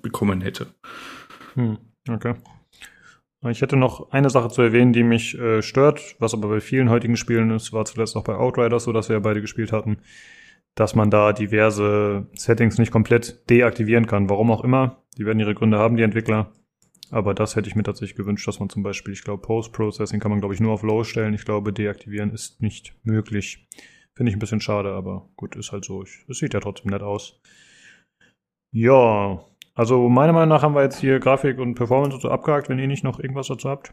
bekommen 0.00 0.40
hätte. 0.40 0.66
Hm, 1.54 1.78
okay. 2.08 2.34
Ich 3.50 3.60
hätte 3.60 3.76
noch 3.76 4.10
eine 4.10 4.30
Sache 4.30 4.48
zu 4.48 4.62
erwähnen, 4.62 4.92
die 4.92 5.02
mich 5.02 5.38
äh, 5.38 5.60
stört, 5.60 6.16
was 6.18 6.32
aber 6.34 6.48
bei 6.48 6.60
vielen 6.60 6.88
heutigen 6.88 7.16
Spielen 7.16 7.50
ist, 7.50 7.72
war 7.72 7.84
zuletzt 7.84 8.16
auch 8.16 8.24
bei 8.24 8.34
Outriders 8.34 8.84
so, 8.84 8.92
dass 8.92 9.08
wir 9.08 9.16
ja 9.16 9.20
beide 9.20 9.42
gespielt 9.42 9.70
hatten, 9.70 9.98
dass 10.74 10.94
man 10.94 11.10
da 11.10 11.32
diverse 11.32 12.26
Settings 12.34 12.78
nicht 12.78 12.90
komplett 12.90 13.48
deaktivieren 13.50 14.06
kann. 14.06 14.30
Warum 14.30 14.50
auch 14.50 14.64
immer. 14.64 15.02
Die 15.18 15.26
werden 15.26 15.40
ihre 15.40 15.54
Gründe 15.54 15.78
haben, 15.78 15.96
die 15.96 16.02
Entwickler. 16.02 16.52
Aber 17.10 17.34
das 17.34 17.54
hätte 17.54 17.68
ich 17.68 17.76
mir 17.76 17.82
tatsächlich 17.82 18.16
gewünscht, 18.16 18.48
dass 18.48 18.60
man 18.60 18.70
zum 18.70 18.82
Beispiel, 18.82 19.12
ich 19.12 19.22
glaube, 19.22 19.42
Post-Processing 19.42 20.20
kann 20.20 20.30
man, 20.30 20.40
glaube 20.40 20.54
ich, 20.54 20.60
nur 20.60 20.72
auf 20.72 20.82
Low 20.82 21.04
stellen. 21.04 21.34
Ich 21.34 21.44
glaube, 21.44 21.72
deaktivieren 21.72 22.32
ist 22.32 22.62
nicht 22.62 22.96
möglich. 23.04 23.68
Finde 24.14 24.30
ich 24.30 24.36
ein 24.36 24.40
bisschen 24.40 24.60
schade, 24.60 24.92
aber 24.92 25.28
gut, 25.36 25.54
ist 25.54 25.70
halt 25.70 25.84
so. 25.84 26.02
Es 26.02 26.38
sieht 26.38 26.54
ja 26.54 26.60
trotzdem 26.60 26.90
nett 26.90 27.02
aus. 27.02 27.40
Ja, 28.72 29.44
also 29.74 30.08
meiner 30.08 30.32
Meinung 30.32 30.48
nach 30.50 30.62
haben 30.62 30.74
wir 30.74 30.82
jetzt 30.82 30.98
hier 30.98 31.18
Grafik 31.20 31.58
und 31.58 31.74
Performance 31.74 32.14
und 32.16 32.20
so 32.22 32.30
abgehakt, 32.30 32.68
wenn 32.68 32.78
ihr 32.78 32.86
nicht 32.86 33.04
noch 33.04 33.18
irgendwas 33.18 33.48
dazu 33.48 33.68
habt. 33.68 33.92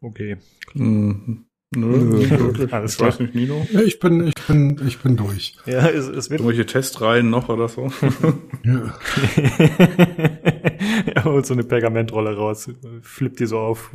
Okay. 0.00 0.36
Mhm. 0.74 1.46
Nö, 1.76 1.86
Nö, 1.86 2.16
nicht 2.18 2.30
wirklich. 2.38 2.72
alles 2.72 2.92
ich 2.92 2.98
klar. 2.98 3.08
weiß 3.08 3.20
nicht, 3.20 3.34
Nino. 3.34 3.66
Ja, 3.72 3.80
Ich 3.80 3.98
bin, 3.98 4.28
ich 4.28 4.34
bin, 4.46 4.80
ich 4.86 4.98
bin 5.00 5.16
durch. 5.16 5.56
Ja, 5.66 5.88
es, 5.88 6.06
es 6.08 6.30
wird. 6.30 6.40
Irgendwelche 6.40 6.66
Testreihen 6.66 7.30
noch 7.30 7.48
oder 7.48 7.68
so? 7.68 7.90
Ja. 8.64 8.94
er 11.14 11.24
holt 11.24 11.44
so 11.46 11.54
eine 11.54 11.64
Pergamentrolle 11.64 12.36
raus, 12.36 12.70
flippt 13.02 13.40
die 13.40 13.46
so 13.46 13.58
auf. 13.58 13.90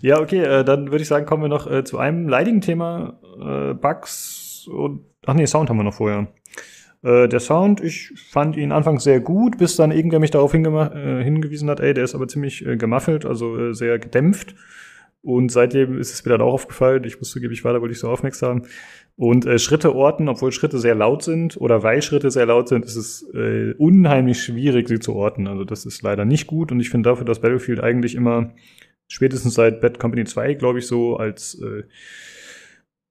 Ja, 0.00 0.20
okay, 0.20 0.40
äh, 0.42 0.64
dann 0.64 0.90
würde 0.90 1.02
ich 1.02 1.08
sagen, 1.08 1.26
kommen 1.26 1.42
wir 1.42 1.48
noch 1.48 1.70
äh, 1.70 1.84
zu 1.84 1.98
einem 1.98 2.28
leidigen 2.28 2.60
Thema, 2.60 3.20
äh, 3.40 3.74
Bugs 3.74 4.66
und, 4.68 5.04
ach 5.26 5.34
nee, 5.34 5.46
Sound 5.46 5.70
haben 5.70 5.76
wir 5.76 5.84
noch 5.84 5.94
vorher. 5.94 6.26
Äh, 7.06 7.28
der 7.28 7.38
Sound, 7.38 7.80
ich 7.80 8.12
fand 8.16 8.56
ihn 8.56 8.72
anfangs 8.72 9.04
sehr 9.04 9.20
gut, 9.20 9.58
bis 9.58 9.76
dann 9.76 9.92
irgendwer 9.92 10.18
mich 10.18 10.32
darauf 10.32 10.52
äh, 10.52 11.22
hingewiesen 11.22 11.70
hat, 11.70 11.78
ey, 11.78 11.94
der 11.94 12.02
ist 12.02 12.16
aber 12.16 12.26
ziemlich 12.26 12.66
äh, 12.66 12.76
gemaffelt, 12.76 13.24
also 13.24 13.56
äh, 13.56 13.74
sehr 13.74 14.00
gedämpft. 14.00 14.56
Und 15.22 15.52
seitdem 15.52 15.98
ist 15.98 16.12
es 16.12 16.24
mir 16.24 16.32
dann 16.32 16.40
auch 16.40 16.52
aufgefallen, 16.52 17.04
ich 17.04 17.20
wusste, 17.20 17.40
gebe 17.40 17.52
ich 17.52 17.64
weiter, 17.64 17.80
wollte 17.80 17.92
ich 17.92 18.00
so 18.00 18.08
aufmerksam. 18.08 18.62
Und 19.16 19.46
äh, 19.46 19.60
Schritte 19.60 19.94
orten, 19.94 20.28
obwohl 20.28 20.50
Schritte 20.50 20.78
sehr 20.78 20.96
laut 20.96 21.22
sind 21.22 21.56
oder 21.60 21.84
weil 21.84 22.02
Schritte 22.02 22.30
sehr 22.32 22.46
laut 22.46 22.68
sind, 22.68 22.84
ist 22.84 22.96
es 22.96 23.28
äh, 23.34 23.74
unheimlich 23.78 24.42
schwierig, 24.42 24.88
sie 24.88 24.98
zu 24.98 25.14
orten. 25.14 25.46
Also 25.46 25.64
das 25.64 25.86
ist 25.86 26.02
leider 26.02 26.24
nicht 26.24 26.48
gut 26.48 26.72
und 26.72 26.80
ich 26.80 26.90
finde 26.90 27.10
dafür, 27.10 27.24
dass 27.24 27.40
Battlefield 27.40 27.80
eigentlich 27.80 28.16
immer 28.16 28.52
spätestens 29.06 29.54
seit 29.54 29.80
Bad 29.80 30.00
Company 30.00 30.24
2, 30.24 30.54
glaube 30.54 30.80
ich, 30.80 30.86
so 30.88 31.16
als 31.16 31.60
äh, 31.60 31.84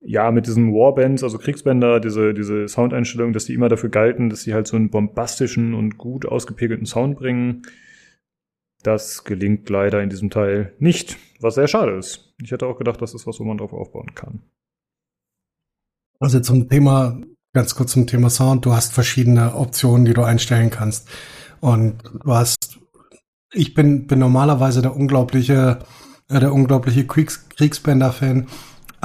ja, 0.07 0.31
mit 0.31 0.45
diesen 0.45 0.71
Warbands, 0.71 1.23
also 1.23 1.39
Kriegsbänder, 1.39 1.99
diese, 1.99 2.33
diese 2.35 2.67
Soundeinstellungen, 2.67 3.33
dass 3.33 3.45
die 3.45 3.53
immer 3.53 3.69
dafür 3.69 3.89
galten, 3.89 4.29
dass 4.29 4.41
sie 4.41 4.53
halt 4.53 4.67
so 4.67 4.75
einen 4.75 4.91
bombastischen 4.91 5.73
und 5.73 5.97
gut 5.97 6.27
ausgepegelten 6.27 6.85
Sound 6.85 7.17
bringen. 7.17 7.63
Das 8.83 9.23
gelingt 9.23 9.67
leider 9.69 10.03
in 10.03 10.11
diesem 10.11 10.29
Teil 10.29 10.73
nicht, 10.77 11.17
was 11.39 11.55
sehr 11.55 11.67
schade 11.67 11.93
ist. 11.93 12.35
Ich 12.39 12.51
hätte 12.51 12.67
auch 12.67 12.77
gedacht, 12.77 13.01
das 13.01 13.15
ist 13.15 13.25
was, 13.25 13.39
wo 13.39 13.45
man 13.45 13.57
drauf 13.57 13.73
aufbauen 13.73 14.13
kann. 14.13 14.43
Also 16.19 16.39
zum 16.39 16.69
Thema, 16.69 17.19
ganz 17.53 17.73
kurz 17.73 17.93
zum 17.93 18.05
Thema 18.05 18.29
Sound. 18.29 18.63
Du 18.63 18.73
hast 18.73 18.93
verschiedene 18.93 19.55
Optionen, 19.55 20.05
die 20.05 20.13
du 20.13 20.21
einstellen 20.21 20.69
kannst. 20.69 21.09
Und 21.61 22.03
du 22.23 22.31
hast, 22.31 22.79
ich 23.51 23.73
bin, 23.73 24.05
bin 24.05 24.19
normalerweise 24.19 24.83
der 24.83 24.95
unglaubliche, 24.95 25.79
äh, 26.29 26.39
der 26.39 26.53
unglaubliche 26.53 27.07
Kriegs, 27.07 27.49
Kriegsbänder-Fan. 27.49 28.47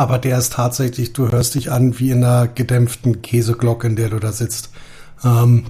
Aber 0.00 0.18
der 0.18 0.38
ist 0.38 0.54
tatsächlich, 0.54 1.12
du 1.12 1.30
hörst 1.30 1.56
dich 1.56 1.70
an 1.70 1.98
wie 1.98 2.10
in 2.10 2.24
einer 2.24 2.48
gedämpften 2.48 3.20
Käseglocke, 3.20 3.86
in 3.86 3.96
der 3.96 4.08
du 4.08 4.18
da 4.18 4.32
sitzt. 4.32 4.70
Ähm, 5.22 5.64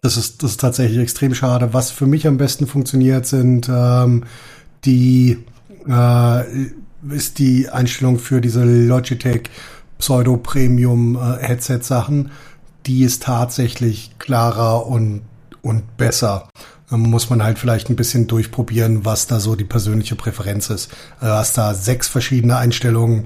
das 0.00 0.16
ist, 0.16 0.42
das 0.42 0.52
ist 0.52 0.60
tatsächlich 0.62 0.98
extrem 0.98 1.34
schade. 1.34 1.74
Was 1.74 1.90
für 1.90 2.06
mich 2.06 2.26
am 2.26 2.38
besten 2.38 2.66
funktioniert, 2.66 3.26
sind 3.26 3.68
ähm, 3.70 4.24
die 4.86 5.44
äh, 5.86 6.42
ist 7.10 7.38
die 7.38 7.68
Einstellung 7.68 8.18
für 8.18 8.40
diese 8.40 8.64
Logitech 8.64 9.50
Pseudo 9.98 10.38
Premium 10.38 11.16
äh. 11.16 12.30
Die 12.86 13.04
ist 13.04 13.24
tatsächlich 13.24 14.12
klarer 14.18 14.86
und 14.86 15.20
und 15.60 15.98
besser. 15.98 16.48
Muss 16.90 17.30
man 17.30 17.42
halt 17.42 17.58
vielleicht 17.58 17.88
ein 17.88 17.96
bisschen 17.96 18.26
durchprobieren, 18.26 19.04
was 19.04 19.28
da 19.28 19.38
so 19.38 19.54
die 19.54 19.64
persönliche 19.64 20.16
Präferenz 20.16 20.70
ist. 20.70 20.90
Also 21.20 21.34
hast 21.34 21.56
da 21.56 21.72
sechs 21.74 22.08
verschiedene 22.08 22.56
Einstellungen 22.56 23.24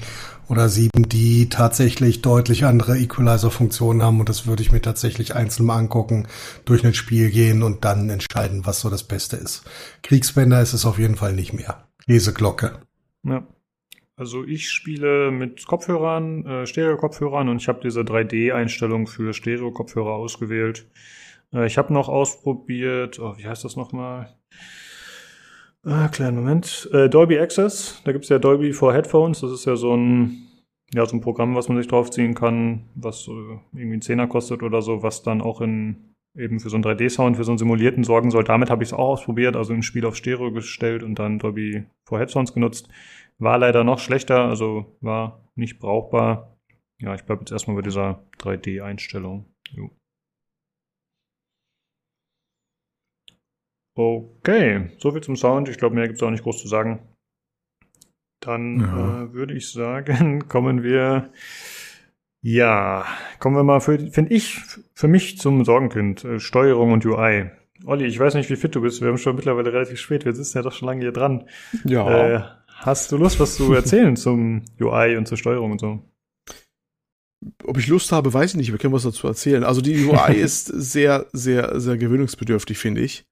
oder 0.49 0.69
sieben, 0.69 1.09
die 1.09 1.49
tatsächlich 1.49 2.23
deutlich 2.23 2.65
andere 2.65 2.99
Equalizer-Funktionen 2.99 4.03
haben 4.03 4.21
und 4.21 4.29
das 4.29 4.47
würde 4.47 4.63
ich 4.63 4.73
mir 4.73 4.83
tatsächlich 4.83 5.35
einzeln 5.35 5.67
mal 5.67 5.79
angucken, 5.79 6.27
durch 6.65 6.85
ein 6.85 6.95
Spiel 6.95 7.31
gehen 7.31 7.63
und 7.63 7.85
dann 7.85 8.11
entscheiden, 8.11 8.67
was 8.67 8.81
so 8.81 8.91
das 8.91 9.05
Beste 9.05 9.37
ist. 9.37 9.65
Kriegsbänder 10.03 10.61
ist 10.61 10.75
es 10.75 10.85
auf 10.85 10.99
jeden 10.99 11.17
Fall 11.17 11.33
nicht 11.33 11.53
mehr. 11.53 11.89
Leseglocke. 12.07 12.79
Ja. 13.23 13.47
Also 14.17 14.45
ich 14.45 14.71
spiele 14.71 15.33
mit 15.33 15.67
Kopfhörern, 15.67 16.47
äh, 16.47 16.67
Stereo-Kopfhörern 16.67 17.49
und 17.49 17.57
ich 17.57 17.67
habe 17.67 17.81
diese 17.83 18.03
3D-Einstellung 18.03 19.09
für 19.09 19.33
Stereo-Kopfhörer 19.33 20.13
ausgewählt. 20.13 20.87
Äh, 21.55 21.67
ich 21.67 21.79
habe 21.79 21.93
noch 21.93 22.09
ausprobiert, 22.09 23.19
oh, 23.19 23.37
wie 23.39 23.47
heißt 23.47 23.65
das 23.65 23.77
nochmal? 23.77 24.35
Ah, 25.85 26.09
kleinen 26.09 26.37
Moment. 26.37 26.89
Äh, 26.93 27.09
Dolby 27.09 27.39
Access, 27.39 28.03
da 28.05 28.13
gibt's 28.13 28.29
ja 28.31 28.39
Dolby 28.39 28.73
for 28.73 28.95
Headphones. 28.95 29.41
Das 29.41 29.53
ist 29.53 29.67
ja 29.67 29.77
so 29.77 29.95
ein, 29.95 30.49
ja, 30.95 31.05
so 31.07 31.17
ein 31.17 31.21
Programm, 31.21 31.55
was 31.55 31.69
man 31.69 31.77
sich 31.77 31.89
draufziehen 31.89 32.35
kann, 32.35 32.89
was 32.95 33.29
äh, 33.29 33.31
irgendwie 33.73 33.93
einen 33.93 34.03
Zehner 34.03 34.27
kostet 34.27 34.63
oder 34.63 34.83
so, 34.83 35.03
was 35.03 35.23
dann 35.23 35.43
auch 35.43 35.61
in 35.61 36.15
eben 36.37 36.59
für 36.59 36.69
so 36.69 36.77
einen 36.77 36.85
3D-Sound, 36.85 37.37
für 37.37 37.45
so 37.45 37.53
einen 37.53 37.59
simulierten 37.59 38.03
sorgen 38.03 38.31
soll. 38.31 38.45
Damit 38.45 38.71
habe 38.71 38.83
ich 38.83 38.89
es 38.89 38.93
auch 38.93 39.11
ausprobiert, 39.11 39.57
also 39.57 39.73
ein 39.73 39.83
Spiel 39.83 40.05
auf 40.05 40.17
Stereo 40.17 40.51
gestellt 40.51 41.03
und 41.03 41.19
dann 41.19 41.39
Dolby 41.39 41.85
for 42.05 42.19
Headphones 42.19 42.53
genutzt. 42.53 42.89
War 43.39 43.59
leider 43.59 43.85
noch 43.85 43.99
schlechter, 43.99 44.45
also 44.45 44.97
war 45.01 45.45
nicht 45.55 45.79
brauchbar. 45.79 46.57
Ja, 46.99 47.15
ich 47.15 47.23
bleibe 47.25 47.43
jetzt 47.43 47.53
erstmal 47.53 47.77
bei 47.77 47.83
dieser 47.83 48.25
3D-Einstellung. 48.39 49.47
Okay, 53.97 54.91
soviel 54.99 55.23
zum 55.23 55.37
Sound. 55.37 55.69
Ich 55.69 55.79
glaube, 55.79 55.95
mehr 55.95 56.07
gibt 56.07 56.19
es 56.19 56.23
auch 56.23 56.31
nicht 56.31 56.43
groß 56.43 56.61
zu 56.61 56.69
sagen. 56.69 57.01
Dann 58.41 58.81
ja. 58.81 59.23
äh, 59.23 59.33
würde 59.33 59.55
ich 59.55 59.71
sagen, 59.71 60.49
kommen 60.49 60.83
wir, 60.83 61.31
ja, 62.43 63.07
kommen 63.39 63.57
wir 63.57 63.63
mal, 63.63 63.81
finde 63.81 64.35
ich, 64.35 64.61
für 64.95 65.09
mich 65.09 65.39
zum 65.39 65.65
Sorgenkind, 65.65 66.25
äh, 66.25 66.41
Steuerung 66.41 66.93
und 66.93 67.07
UI. 67.07 67.51
Olli, 67.87 68.07
ich 68.07 68.19
weiß 68.19 68.35
nicht, 68.35 68.51
wie 68.51 68.57
fit 68.57 68.75
du 68.75 68.81
bist. 68.81 69.01
Wir 69.01 69.09
haben 69.09 69.19
schon 69.19 69.37
mittlerweile 69.37 69.73
relativ 69.73 69.99
spät. 69.99 70.25
Wir 70.25 70.35
sitzen 70.35 70.59
ja 70.59 70.63
doch 70.63 70.73
schon 70.73 70.87
lange 70.87 71.03
hier 71.03 71.13
dran. 71.13 71.49
Ja. 71.85 72.29
Äh, 72.29 72.43
hast 72.69 73.13
du 73.13 73.17
Lust, 73.17 73.41
was 73.41 73.57
zu 73.57 73.73
erzählen 73.73 74.17
zum 74.17 74.63
UI 74.81 75.17
und 75.17 75.29
zur 75.29 75.39
Steuerung 75.39 75.73
und 75.73 75.81
so? 75.81 76.03
Ob 77.63 77.77
ich 77.77 77.89
Lust 77.89 78.11
habe, 78.11 78.33
weiß 78.33 78.53
ich 78.53 78.57
nicht. 78.57 78.73
Wir 78.73 78.79
können 78.79 78.95
was 78.95 79.03
dazu 79.03 79.27
erzählen. 79.27 79.65
Also 79.65 79.81
die 79.81 80.05
UI 80.05 80.35
ist 80.37 80.67
sehr, 80.67 81.27
sehr, 81.33 81.79
sehr 81.79 81.99
gewöhnungsbedürftig, 81.99 82.79
finde 82.79 83.03
ich. 83.03 83.27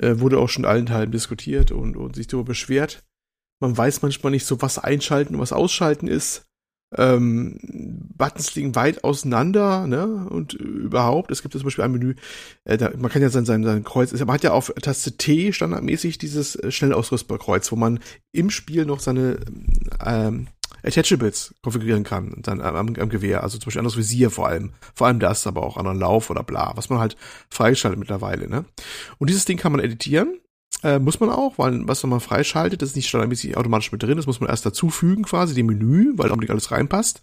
Äh, 0.00 0.20
wurde 0.20 0.38
auch 0.38 0.48
schon 0.48 0.64
allenthalben 0.64 1.12
diskutiert 1.12 1.72
und, 1.72 1.96
und 1.96 2.16
sich 2.16 2.26
darüber 2.26 2.48
beschwert. 2.48 3.04
Man 3.60 3.76
weiß 3.76 4.00
manchmal 4.00 4.30
nicht 4.30 4.46
so, 4.46 4.62
was 4.62 4.78
einschalten 4.78 5.34
und 5.34 5.40
was 5.40 5.52
ausschalten 5.52 6.08
ist. 6.08 6.46
Ähm, 6.96 7.58
Buttons 8.16 8.54
liegen 8.54 8.74
weit 8.74 9.04
auseinander, 9.04 9.86
ne? 9.86 10.26
Und 10.28 10.54
überhaupt, 10.54 11.30
es 11.30 11.42
gibt 11.42 11.52
zum 11.52 11.62
Beispiel 11.62 11.84
ein 11.84 11.92
Menü, 11.92 12.14
äh, 12.64 12.78
da, 12.78 12.90
man 12.96 13.10
kann 13.10 13.20
ja 13.20 13.28
sein, 13.28 13.44
sein, 13.44 13.62
sein 13.62 13.84
Kreuz, 13.84 14.12
man 14.12 14.32
hat 14.32 14.42
ja 14.42 14.52
auf 14.52 14.72
Taste 14.80 15.12
T 15.18 15.52
standardmäßig 15.52 16.16
dieses 16.16 16.56
äh, 16.56 16.70
Schnellausrüstbarkreuz, 16.70 17.70
wo 17.70 17.76
man 17.76 18.00
im 18.32 18.48
Spiel 18.50 18.86
noch 18.86 19.00
seine 19.00 19.38
ähm, 20.04 20.48
Attachables 20.82 21.54
konfigurieren 21.62 22.04
kann, 22.04 22.34
dann 22.38 22.60
am, 22.60 22.94
am 22.96 23.08
Gewehr, 23.08 23.42
also 23.42 23.58
zum 23.58 23.66
Beispiel 23.66 23.80
anderes 23.80 23.96
Visier 23.96 24.30
vor 24.30 24.48
allem, 24.48 24.72
vor 24.94 25.06
allem 25.06 25.20
das, 25.20 25.46
aber 25.46 25.62
auch 25.62 25.76
anderen 25.76 25.98
Lauf 25.98 26.30
oder 26.30 26.42
bla, 26.42 26.72
was 26.74 26.88
man 26.88 26.98
halt 26.98 27.16
freigeschaltet 27.50 27.98
mittlerweile, 27.98 28.48
ne? 28.48 28.64
Und 29.18 29.30
dieses 29.30 29.44
Ding 29.44 29.58
kann 29.58 29.72
man 29.72 29.80
editieren, 29.80 30.40
äh, 30.82 30.98
muss 30.98 31.20
man 31.20 31.30
auch, 31.30 31.58
weil 31.58 31.86
was 31.86 32.02
man 32.04 32.20
freischaltet, 32.20 32.80
das 32.80 32.90
ist 32.90 32.96
nicht 32.96 33.08
standardmäßig 33.08 33.56
automatisch 33.56 33.92
mit 33.92 34.02
drin, 34.02 34.16
das 34.16 34.26
muss 34.26 34.40
man 34.40 34.48
erst 34.48 34.64
dazufügen 34.64 35.24
quasi, 35.24 35.54
dem 35.54 35.66
Menü, 35.66 36.12
weil 36.16 36.28
da 36.28 36.34
unbedingt 36.34 36.52
alles 36.52 36.70
reinpasst. 36.70 37.22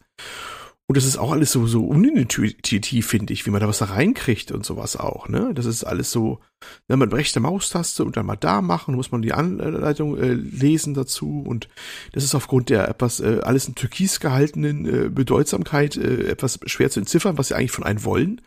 Und 0.90 0.95
das 0.95 1.03
ist 1.03 1.17
auch 1.17 1.33
alles 1.33 1.51
so, 1.51 1.67
so 1.67 1.85
unintuitiv, 1.85 3.07
finde 3.07 3.33
ich, 3.33 3.45
wie 3.45 3.49
man 3.49 3.59
da 3.59 3.67
was 3.67 3.80
da 3.80 3.85
reinkriegt 3.85 4.53
und 4.53 4.66
sowas 4.66 4.95
auch, 4.95 5.27
ne? 5.27 5.51
Das 5.53 5.66
ist 5.66 5.83
alles 5.83 6.11
so, 6.11 6.40
ne, 6.88 6.95
man 6.95 7.11
rechte 7.11 7.41
Maustaste 7.41 8.06
und 8.06 8.16
dann 8.16 8.25
mal 8.25 8.38
da 8.38 8.61
machen, 8.61 8.95
muss 8.95 9.11
man 9.11 9.22
die 9.22 9.33
Anleitung 9.33 10.17
äh, 10.17 10.32
lesen 10.32 10.93
dazu 10.93 11.43
und 11.45 11.67
das 12.14 12.24
ist 12.24 12.35
aufgrund 12.35 12.69
der 12.69 12.88
etwas, 12.88 13.19
äh, 13.19 13.41
alles 13.43 13.67
in 13.67 13.75
Türkis 13.75 14.22
gehaltenen 14.22 14.85
äh, 14.85 15.09
Bedeutsamkeit 15.09 15.98
äh, 15.98 16.30
etwas 16.30 16.57
schwer 16.67 16.90
zu 16.90 17.01
entziffern, 17.01 17.38
was 17.38 17.49
sie 17.49 17.56
eigentlich 17.56 17.72
von 17.72 17.83
einem 17.83 18.06
wollen. 18.06 18.40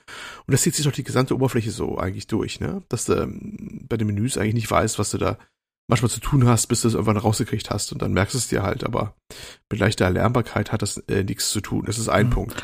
Und 0.47 0.53
das 0.53 0.63
zieht 0.63 0.75
sich 0.75 0.87
doch 0.87 0.93
die 0.93 1.05
gesamte 1.05 1.35
Oberfläche 1.35 1.73
so 1.73 1.99
eigentlich 1.99 2.27
durch, 2.27 2.59
ne? 2.59 2.83
Dass 2.89 3.05
du 3.05 3.21
ähm, 3.21 3.85
bei 3.87 3.99
den 3.99 4.07
Menüs 4.07 4.39
eigentlich 4.39 4.55
nicht 4.55 4.71
weißt, 4.71 4.99
was 4.99 5.11
du 5.11 5.19
da 5.19 5.37
manchmal 5.91 6.11
zu 6.11 6.21
tun 6.21 6.47
hast, 6.47 6.69
bis 6.69 6.83
du 6.83 6.89
es 6.89 6.95
irgendwann 6.95 7.19
rausgekriegt 7.19 7.71
hast 7.71 7.93
und 7.93 8.01
dann 8.01 8.13
merkst 8.13 8.35
du 8.35 8.39
es 8.39 8.49
dir 8.49 8.63
halt. 8.63 8.85
Aber 8.85 9.15
mit 9.69 9.79
leichter 9.79 10.07
Erlernbarkeit 10.07 10.73
hat 10.73 10.83
das 10.83 10.97
äh, 11.09 11.25
nichts 11.25 11.51
zu 11.51 11.61
tun. 11.61 11.85
Das 11.85 11.99
ist 11.99 12.09
ein 12.09 12.27
mhm. 12.27 12.31
Punkt. 12.31 12.63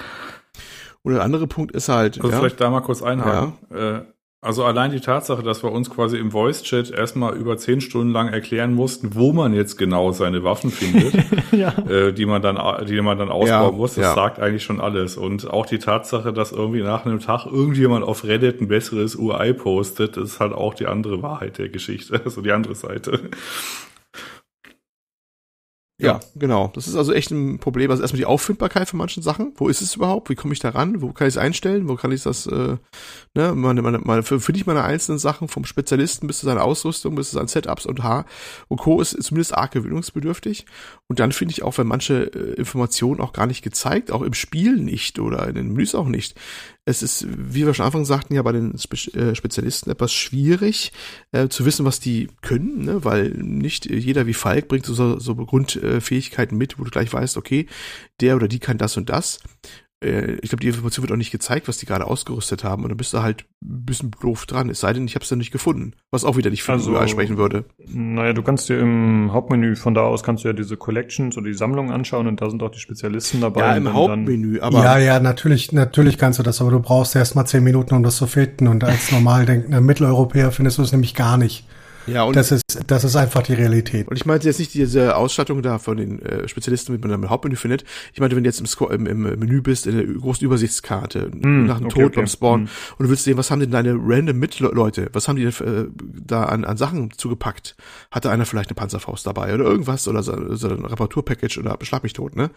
Und 1.03 1.13
der 1.13 1.23
andere 1.23 1.47
Punkt 1.47 1.73
ist 1.73 1.89
halt. 1.89 2.17
Also 2.17 2.31
ja, 2.31 2.39
vielleicht 2.39 2.61
da 2.61 2.71
mal 2.71 2.81
kurz 2.81 3.03
einhaken. 3.03 3.53
Ja. 3.71 3.97
Äh, 3.99 4.05
also 4.43 4.65
allein 4.65 4.93
die 4.93 5.01
Tatsache, 5.01 5.43
dass 5.43 5.63
wir 5.65 5.73
uns 5.73 5.91
quasi 5.91 6.19
im 6.19 6.31
Voice-Chat 6.31 6.91
erstmal 6.91 7.35
über 7.35 7.57
zehn 7.57 7.81
Stunden 7.81 8.13
lang 8.13 8.29
erklären 8.29 8.75
mussten, 8.75 9.15
wo 9.15 9.33
man 9.33 9.55
jetzt 9.55 9.77
genau 9.77 10.13
seine 10.13 10.45
Waffen 10.45 10.71
findet, 10.71 11.15
ja. 11.53 11.71
äh, 11.89 12.13
die 12.13 12.27
man 12.27 12.43
dann, 12.43 12.87
die 12.87 13.01
man 13.01 13.19
dann 13.19 13.31
ausbauen 13.31 13.73
ja, 13.73 13.77
muss, 13.77 13.95
das 13.95 14.05
ja. 14.05 14.15
sagt 14.15 14.39
eigentlich 14.39 14.63
schon 14.63 14.81
alles. 14.81 15.17
Und 15.17 15.51
auch 15.51 15.67
die 15.67 15.79
Tatsache, 15.79 16.33
dass 16.33 16.53
irgendwie 16.53 16.83
nach 16.83 17.07
einem 17.07 17.19
Tag 17.19 17.47
irgendjemand 17.47 18.05
auf 18.05 18.25
Reddit 18.25 18.61
ein 18.61 18.69
besseres 18.69 19.17
UI 19.17 19.55
postet, 19.55 20.17
ist 20.17 20.39
halt 20.39 20.53
auch 20.53 20.75
die 20.75 20.87
andere 20.87 21.23
Wahrheit 21.23 21.59
der 21.59 21.69
Geschichte, 21.69 22.21
also 22.25 22.43
die 22.43 22.53
andere 22.53 22.75
Seite. 22.75 23.31
Ja, 25.99 26.21
genau. 26.35 26.71
Das 26.75 26.89
ist 26.89 26.95
also 26.95 27.15
echt 27.15 27.31
ein 27.31 27.59
Problem. 27.59 27.91
Also 27.91 28.03
erstmal 28.03 28.19
die 28.19 28.27
Auffindbarkeit 28.27 28.87
von 28.87 28.99
manchen 28.99 29.23
Sachen. 29.23 29.53
Wo 29.57 29.69
ist 29.69 29.81
es 29.81 29.97
überhaupt? 29.97 30.29
Wie 30.29 30.35
komme 30.35 30.53
ich 30.53 30.61
da 30.61 30.69
ran? 30.69 31.01
Wo 31.01 31.13
kann 31.13 31.27
ich 31.27 31.35
es 31.35 31.39
einstellen? 31.39 31.89
Wo 31.89 31.97
kann 31.97 32.13
ich 32.13 32.23
das, 32.23 32.47
äh, 32.47 32.77
ne, 33.35 33.55
meine, 33.55 33.81
meine, 33.81 34.01
meine, 34.01 34.23
finde 34.23 34.61
ich 34.61 34.67
meine 34.67 34.85
einzelnen 34.85 35.19
Sachen 35.19 35.49
vom 35.49 35.65
Spezialisten 35.65 36.27
bis 36.27 36.41
zu 36.41 36.47
seiner 36.47 36.65
Ausrüstung, 36.65 37.15
bis 37.15 37.31
zu 37.31 37.37
seinen 37.37 37.49
Setups 37.49 37.87
und 37.87 38.03
H 38.03 38.27
und 38.69 38.77
Co. 38.77 39.01
ist, 39.01 39.15
ist 39.15 39.29
zumindest 39.29 39.55
arg 39.55 39.71
gewöhnungsbedürftig. 39.71 40.67
Und 41.09 41.19
dann 41.19 41.33
finde 41.33 41.53
ich 41.53 41.63
auch, 41.63 41.79
wenn 41.79 41.87
manche 41.87 42.25
äh, 42.25 42.55
Informationen 42.57 43.23
auch 43.23 43.33
gar 43.33 43.47
nicht 43.47 43.63
gezeigt, 43.63 44.13
auch 44.13 44.23
im 44.23 44.35
Spiel 44.35 44.77
nicht 44.77 45.19
oder 45.19 45.49
in 45.49 45.55
den 45.55 45.69
Menüs 45.69 45.95
auch 45.95 46.09
nicht, 46.09 46.39
es 46.89 47.03
ist, 47.03 47.27
wie 47.29 47.67
wir 47.67 47.75
schon 47.75 47.85
Anfang 47.85 48.05
sagten, 48.05 48.35
ja 48.35 48.43
bei 48.43 48.53
den 48.53 48.79
Spe 48.79 48.97
äh, 49.19 49.35
Spezialisten 49.35 49.91
etwas 49.91 50.13
schwierig 50.13 50.93
äh, 51.33 51.49
zu 51.49 51.67
wissen, 51.67 51.85
was 51.85 51.99
die 51.99 52.29
können, 52.43 52.85
ne? 52.85 53.05
weil 53.05 53.31
nicht 53.31 53.87
jeder 53.87 54.27
wie 54.27 54.35
Falk 54.35 54.69
bringt 54.69 54.87
so, 54.87 55.19
so 55.19 55.35
Grundfähigkeiten 55.35 56.57
mit, 56.57 56.79
wo 56.79 56.85
du 56.85 56.91
gleich 56.91 57.13
weißt, 57.13 57.37
okay, 57.37 57.67
der 58.21 58.37
oder 58.37 58.47
die 58.47 58.61
kann 58.61 58.79
das 58.79 58.97
und 58.97 59.11
das 59.11 59.41
äh, 60.07 60.39
ich 60.43 60.51
glaube, 60.51 60.61
die 60.61 60.69
Information 60.69 61.03
wird 61.03 61.13
auch 61.13 61.17
nicht 61.17 61.31
gezeigt, 61.31 61.69
was 61.69 61.79
die 61.79 61.87
gerade 61.87 62.07
ausgerüstet 62.07 62.65
haben. 62.65 62.83
Und 62.83 62.91
dann 62.91 62.97
bist 62.97 63.13
du 63.13 63.23
halt 63.23 63.45
ein 63.63 63.85
bisschen 63.85 64.11
doof 64.21 64.47
dran. 64.47 64.71
Es 64.71 64.81
sei 64.81 64.93
denn, 64.93 65.07
ich 65.07 65.15
habe 65.15 65.23
es 65.23 65.29
dann 65.29 65.39
nicht 65.39 65.51
gefunden. 65.51 65.95
Was 66.11 66.25
auch 66.25 66.37
wieder 66.37 66.51
nicht 66.51 66.63
für 66.63 66.73
also, 66.73 66.93
UI 66.93 67.09
sprechen 67.09 67.37
würde. 67.37 67.65
Naja, 67.89 68.33
du 68.33 68.43
kannst 68.43 68.69
dir 68.69 68.79
im 68.79 69.33
Hauptmenü 69.33 69.77
von 69.77 69.95
da 69.95 70.03
aus 70.03 70.23
kannst 70.23 70.45
du 70.45 70.49
ja 70.49 70.55
diese 70.55 70.77
Collections 70.77 71.37
oder 71.37 71.47
die 71.47 71.55
Sammlung 71.55 71.91
anschauen 71.91 72.27
und 72.27 72.41
da 72.41 72.49
sind 72.49 72.63
auch 72.63 72.71
die 72.71 72.79
Spezialisten 72.79 73.41
dabei. 73.41 73.61
Ja, 73.61 73.77
im 73.77 73.93
Hauptmenü, 73.93 74.61
aber. 74.61 74.83
Ja, 74.83 74.99
ja, 74.99 75.21
natürlich, 75.21 75.73
natürlich 75.73 76.19
kannst 76.19 76.39
du 76.39 76.43
das, 76.43 76.61
aber 76.61 76.71
du 76.71 76.81
brauchst 76.81 77.17
erst 77.17 77.35
mal 77.35 77.45
zehn 77.45 77.65
Minuten, 77.65 77.95
um 77.95 78.03
das 78.03 78.17
zu 78.17 78.27
finden. 78.27 78.69
Und 78.69 78.85
als 78.85 79.11
normal 79.17 79.47
denkender 79.47 79.81
Mitteleuropäer 79.81 80.53
findest 80.53 80.79
du 80.79 80.83
es 80.83 80.93
nämlich 80.93 81.15
gar 81.15 81.37
nicht. 81.37 81.67
Ja, 82.07 82.25
und 82.25 82.37
das 82.37 82.53
ist, 82.53 82.63
das 82.87 83.05
ist 83.05 83.17
einfach 83.17 83.43
die 83.43 83.55
Realität. 83.55 84.09
Und 84.09 84.17
ich 84.17 84.27
meinte 84.27 84.47
jetzt 84.47 84.59
nicht 84.59 84.75
diese 84.75 85.17
Ausstattung 85.17 85.63
da 85.63 85.79
von 85.79 85.97
den 85.97 86.21
äh, 86.23 86.49
Spezialisten, 86.49 86.95
wie 86.95 86.99
man 86.99 87.11
dann 87.11 87.23
im 87.23 87.31
Hauptmenü 87.31 87.57
findet. 87.57 87.85
Ich 88.13 88.21
meinte, 88.21 88.37
wenn 88.37 88.45
du 88.45 88.49
jetzt 88.49 88.61
im, 88.61 89.07
im, 89.07 89.27
im 89.27 89.39
Menü 89.39 89.63
bist, 89.63 89.87
in 89.87 89.97
der 89.97 90.07
großen 90.07 90.45
Übersichtskarte, 90.45 91.31
mm, 91.33 91.67
nach 91.67 91.79
dem 91.79 91.87
okay, 91.87 92.01
Tod 92.01 92.07
okay. 92.07 92.17
beim 92.17 92.27
Spawn, 92.27 92.63
mm. 92.63 92.69
und 92.99 93.05
du 93.05 93.09
willst 93.09 93.25
sehen, 93.25 93.37
was 93.37 93.51
haben 93.51 93.61
denn 93.61 93.71
deine 93.71 93.97
random 93.99 94.39
Mitleute, 94.39 95.09
was 95.13 95.29
haben 95.29 95.37
die 95.37 95.45
denn 95.45 95.67
äh, 95.67 95.87
da 96.25 96.45
an, 96.45 96.65
an 96.65 96.77
Sachen 96.77 97.11
zugepackt? 97.13 97.77
Hatte 98.11 98.31
einer 98.31 98.47
vielleicht 98.47 98.71
eine 98.71 98.77
Panzerfaust 98.77 99.27
dabei 99.27 99.55
oder 99.55 99.65
irgendwas 99.65 100.07
oder 100.09 100.23
so, 100.23 100.55
so 100.55 100.69
ein 100.69 100.85
Reparaturpackage 100.85 101.59
oder 101.59 101.77
Schlag 101.83 102.03
mich 102.03 102.13
tot, 102.13 102.37
ne? 102.37 102.51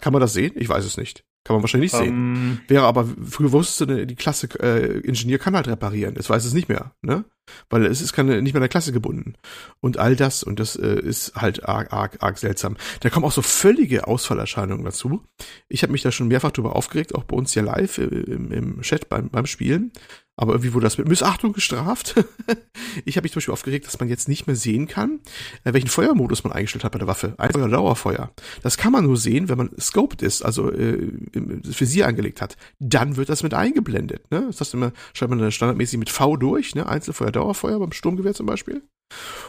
Kann 0.00 0.12
man 0.12 0.20
das 0.20 0.32
sehen? 0.32 0.52
Ich 0.56 0.68
weiß 0.68 0.84
es 0.84 0.96
nicht. 0.96 1.24
Kann 1.44 1.56
man 1.56 1.62
wahrscheinlich 1.62 1.92
nicht 1.92 2.00
um, 2.00 2.06
sehen. 2.06 2.14
Ähm. 2.14 2.60
Wäre 2.68 2.84
aber, 2.84 3.06
früher 3.22 3.52
wusste 3.52 4.06
die 4.06 4.14
Klasse, 4.14 4.48
äh, 4.60 4.98
Ingenieur 5.00 5.38
kann 5.38 5.54
halt 5.54 5.68
reparieren. 5.68 6.14
Jetzt 6.14 6.30
weiß 6.30 6.44
es 6.44 6.54
nicht 6.54 6.68
mehr, 6.68 6.92
ne? 7.02 7.24
Weil 7.70 7.86
es 7.86 8.00
ist 8.00 8.12
keine, 8.12 8.42
nicht 8.42 8.52
mehr 8.54 8.60
der 8.60 8.68
Klasse 8.68 8.92
gebunden. 8.92 9.34
Und 9.80 9.98
all 9.98 10.16
das, 10.16 10.42
und 10.42 10.60
das 10.60 10.76
äh, 10.76 11.00
ist 11.00 11.34
halt 11.34 11.68
arg, 11.68 11.92
arg, 11.92 12.16
arg 12.20 12.38
seltsam. 12.38 12.76
Da 13.00 13.10
kommen 13.10 13.26
auch 13.26 13.32
so 13.32 13.42
völlige 13.42 14.06
Ausfallerscheinungen 14.06 14.84
dazu. 14.84 15.22
Ich 15.68 15.82
habe 15.82 15.92
mich 15.92 16.02
da 16.02 16.12
schon 16.12 16.28
mehrfach 16.28 16.52
drüber 16.52 16.76
aufgeregt, 16.76 17.14
auch 17.14 17.24
bei 17.24 17.36
uns 17.36 17.52
hier 17.52 17.62
live 17.62 17.98
äh, 17.98 18.04
im, 18.04 18.52
im 18.52 18.80
Chat 18.82 19.08
beim, 19.08 19.28
beim 19.30 19.46
Spielen. 19.46 19.92
Aber 20.36 20.54
irgendwie 20.54 20.74
wurde 20.74 20.84
das 20.84 20.98
mit 20.98 21.08
Missachtung 21.08 21.52
gestraft. 21.52 22.16
ich 23.04 23.16
habe 23.16 23.24
mich 23.24 23.32
zum 23.32 23.38
Beispiel 23.38 23.52
aufgeregt, 23.52 23.86
dass 23.86 24.00
man 24.00 24.08
jetzt 24.08 24.28
nicht 24.28 24.46
mehr 24.46 24.56
sehen 24.56 24.88
kann, 24.88 25.20
äh, 25.62 25.72
welchen 25.72 25.88
Feuermodus 25.88 26.42
man 26.42 26.52
eingestellt 26.52 26.82
hat 26.82 26.92
bei 26.92 26.98
der 26.98 27.06
Waffe. 27.06 27.34
Einfach 27.38 27.68
Dauerfeuer. 27.70 28.32
Das 28.62 28.76
kann 28.76 28.92
man 28.92 29.04
nur 29.04 29.16
sehen, 29.16 29.48
wenn 29.48 29.58
man 29.58 29.70
scoped 29.78 30.22
ist, 30.22 30.42
also 30.42 30.72
äh, 30.72 31.12
Visier 31.32 32.08
angelegt 32.08 32.40
hat. 32.40 32.56
Dann 32.80 33.16
wird 33.16 33.28
das 33.28 33.42
mit 33.42 33.54
eingeblendet. 33.54 34.30
Ne? 34.30 34.44
Das 34.48 34.60
heißt 34.60 34.74
immer, 34.74 34.92
schreibt 35.12 35.30
man 35.30 35.52
standardmäßig 35.52 35.98
mit 35.98 36.10
V 36.10 36.36
durch, 36.36 36.74
ne? 36.74 36.86
Einzelfeuer, 36.86 37.30
Dauerfeuer 37.30 37.78
beim 37.78 37.92
Sturmgewehr 37.92 38.34
zum 38.34 38.46
Beispiel. 38.46 38.82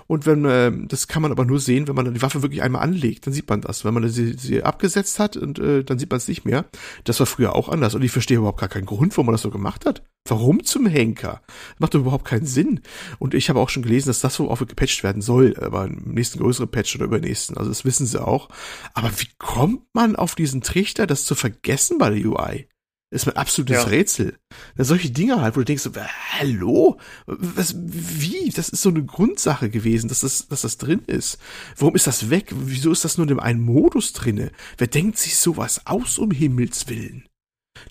Und 0.08 0.26
wenn 0.26 0.46
äh, 0.46 0.72
das 0.88 1.08
kann 1.08 1.22
man 1.22 1.32
aber 1.32 1.46
nur 1.46 1.60
sehen, 1.60 1.88
wenn 1.88 1.96
man 1.96 2.14
die 2.14 2.22
Waffe 2.22 2.42
wirklich 2.42 2.62
einmal 2.62 2.84
anlegt, 2.84 3.26
dann 3.26 3.34
sieht 3.34 3.50
man 3.50 3.62
das. 3.62 3.86
Wenn 3.86 3.94
man 3.94 4.08
sie, 4.10 4.34
sie 4.34 4.64
abgesetzt 4.64 5.20
hat 5.20 5.36
und 5.38 5.60
äh, 5.60 5.84
dann 5.84 5.98
sieht 5.98 6.12
man 6.12 6.18
es 6.18 6.28
nicht 6.28 6.46
mehr. 6.46 6.66
Das 7.04 7.20
war 7.20 7.28
früher 7.28 7.56
auch 7.56 7.70
anders 7.70 7.96
und 7.96 8.04
ich 8.04 8.12
verstehe 8.12 8.38
überhaupt 8.38 8.60
gar 8.60 8.70
keinen 8.70 8.86
Grund, 8.86 9.14
warum 9.14 9.28
man 9.28 9.34
das 9.34 9.42
so 9.42 9.50
gemacht 9.50 9.86
hat. 9.86 10.04
Warum 10.28 10.64
zum 10.64 10.88
Henker? 10.88 11.42
Das 11.48 11.80
macht 11.80 11.94
doch 11.94 12.00
überhaupt 12.00 12.26
keinen 12.26 12.46
Sinn. 12.46 12.82
Und 13.20 13.34
ich 13.34 13.50
habe 13.50 13.60
auch 13.60 13.70
schon 13.70 13.84
gelesen, 13.84 14.10
dass 14.10 14.22
das 14.22 14.36
so 14.36 14.50
auch 14.50 14.60
gepatcht 14.60 15.04
werden 15.04 15.22
soll, 15.22 15.56
aber 15.60 15.86
im 15.86 16.14
nächsten 16.14 16.40
größeren 16.40 16.70
Patch 16.70 16.96
oder 16.96 17.06
übernächsten. 17.06 17.58
Also 17.58 17.70
das 17.70 17.86
wissen 17.86 18.06
sie 18.06 18.24
auch. 18.24 18.50
Aber 18.94 19.12
wie 19.20 19.30
kommt 19.38 19.84
man 19.94 20.16
auf 20.16 20.36
diesen 20.36 20.62
Trichter, 20.62 21.06
das 21.06 21.26
zu 21.26 21.36
vergessen 21.36 21.98
bei 21.98 22.10
der 22.10 22.26
UI? 22.26 22.68
Ist 23.12 23.28
mein 23.28 23.38
absolutes 23.38 23.84
Ja. 23.84 23.84
Rätsel. 23.84 24.38
Da 24.76 24.84
solche 24.84 25.12
Dinge 25.12 25.40
halt, 25.40 25.56
wo 25.56 25.60
du 25.60 25.66
denkst, 25.66 25.84
so, 25.84 25.92
hallo? 25.96 26.98
Was, 27.28 27.76
wie? 27.78 28.50
Das 28.50 28.70
ist 28.70 28.82
so 28.82 28.90
eine 28.90 29.04
Grundsache 29.04 29.70
gewesen, 29.70 30.08
dass 30.08 30.22
das, 30.22 30.48
dass 30.48 30.64
das 30.64 30.78
drin 30.78 31.04
ist. 31.06 31.38
Warum 31.78 31.96
ist 31.96 32.08
das 32.08 32.30
weg? 32.30 32.52
Wieso 32.52 32.92
ist 32.92 33.06
das 33.06 33.18
nur 33.18 33.26
in 33.26 33.30
dem 33.30 33.40
einen 33.40 33.62
Modus 33.62 34.14
drinne? 34.14 34.52
Wer 34.78 34.88
denkt 34.88 35.18
sich 35.18 35.38
sowas 35.38 35.82
aus, 35.86 36.18
um 36.18 36.32
Himmels 36.32 36.90
Willen? 36.90 37.30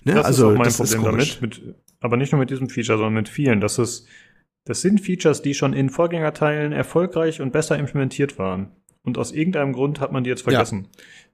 Ne? 0.03 0.15
Das 0.15 0.25
also, 0.25 0.49
ist 0.49 0.53
auch 0.53 0.57
mein 0.57 0.65
das 0.65 0.77
Problem 0.77 1.03
damit. 1.03 1.41
Mit, 1.41 1.75
aber 2.01 2.17
nicht 2.17 2.31
nur 2.31 2.39
mit 2.39 2.49
diesem 2.49 2.69
Feature, 2.69 2.97
sondern 2.97 3.13
mit 3.15 3.29
vielen. 3.29 3.61
Das 3.61 3.79
ist, 3.79 4.07
das 4.65 4.81
sind 4.81 4.99
Features, 4.99 5.41
die 5.41 5.53
schon 5.53 5.73
in 5.73 5.89
Vorgängerteilen 5.89 6.73
erfolgreich 6.73 7.41
und 7.41 7.53
besser 7.53 7.79
implementiert 7.79 8.37
waren. 8.37 8.71
Und 9.01 9.17
aus 9.17 9.31
irgendeinem 9.31 9.73
Grund 9.73 9.99
hat 9.99 10.11
man 10.11 10.23
die 10.23 10.29
jetzt 10.31 10.41
vergessen. 10.41 10.87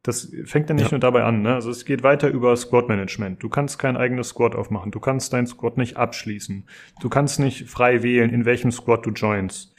Das 0.04 0.32
fängt 0.46 0.70
dann 0.70 0.78
nicht 0.78 0.86
Ja. 0.86 0.92
nur 0.92 1.00
dabei 1.00 1.24
an. 1.24 1.44
Ne? 1.44 1.54
Also 1.54 1.70
es 1.70 1.86
geht 1.86 2.02
weiter 2.02 2.30
über 2.30 2.56
Squad-Management. 2.56 3.44
Du 3.44 3.50
kannst 3.50 3.78
kein 3.78 3.96
eigenes 3.98 4.30
Squad 4.30 4.56
aufmachen. 4.56 4.92
Du 4.92 5.00
kannst 5.00 5.32
dein 5.34 5.46
Squad 5.46 5.78
nicht 5.78 5.98
abschließen. 5.98 6.66
Du 7.02 7.10
kannst 7.10 7.40
nicht 7.40 7.70
frei 7.70 8.02
wählen, 8.02 8.32
in 8.32 8.46
welchem 8.46 8.72
Squad 8.72 9.06
du 9.06 9.12
joinst. 9.12 9.76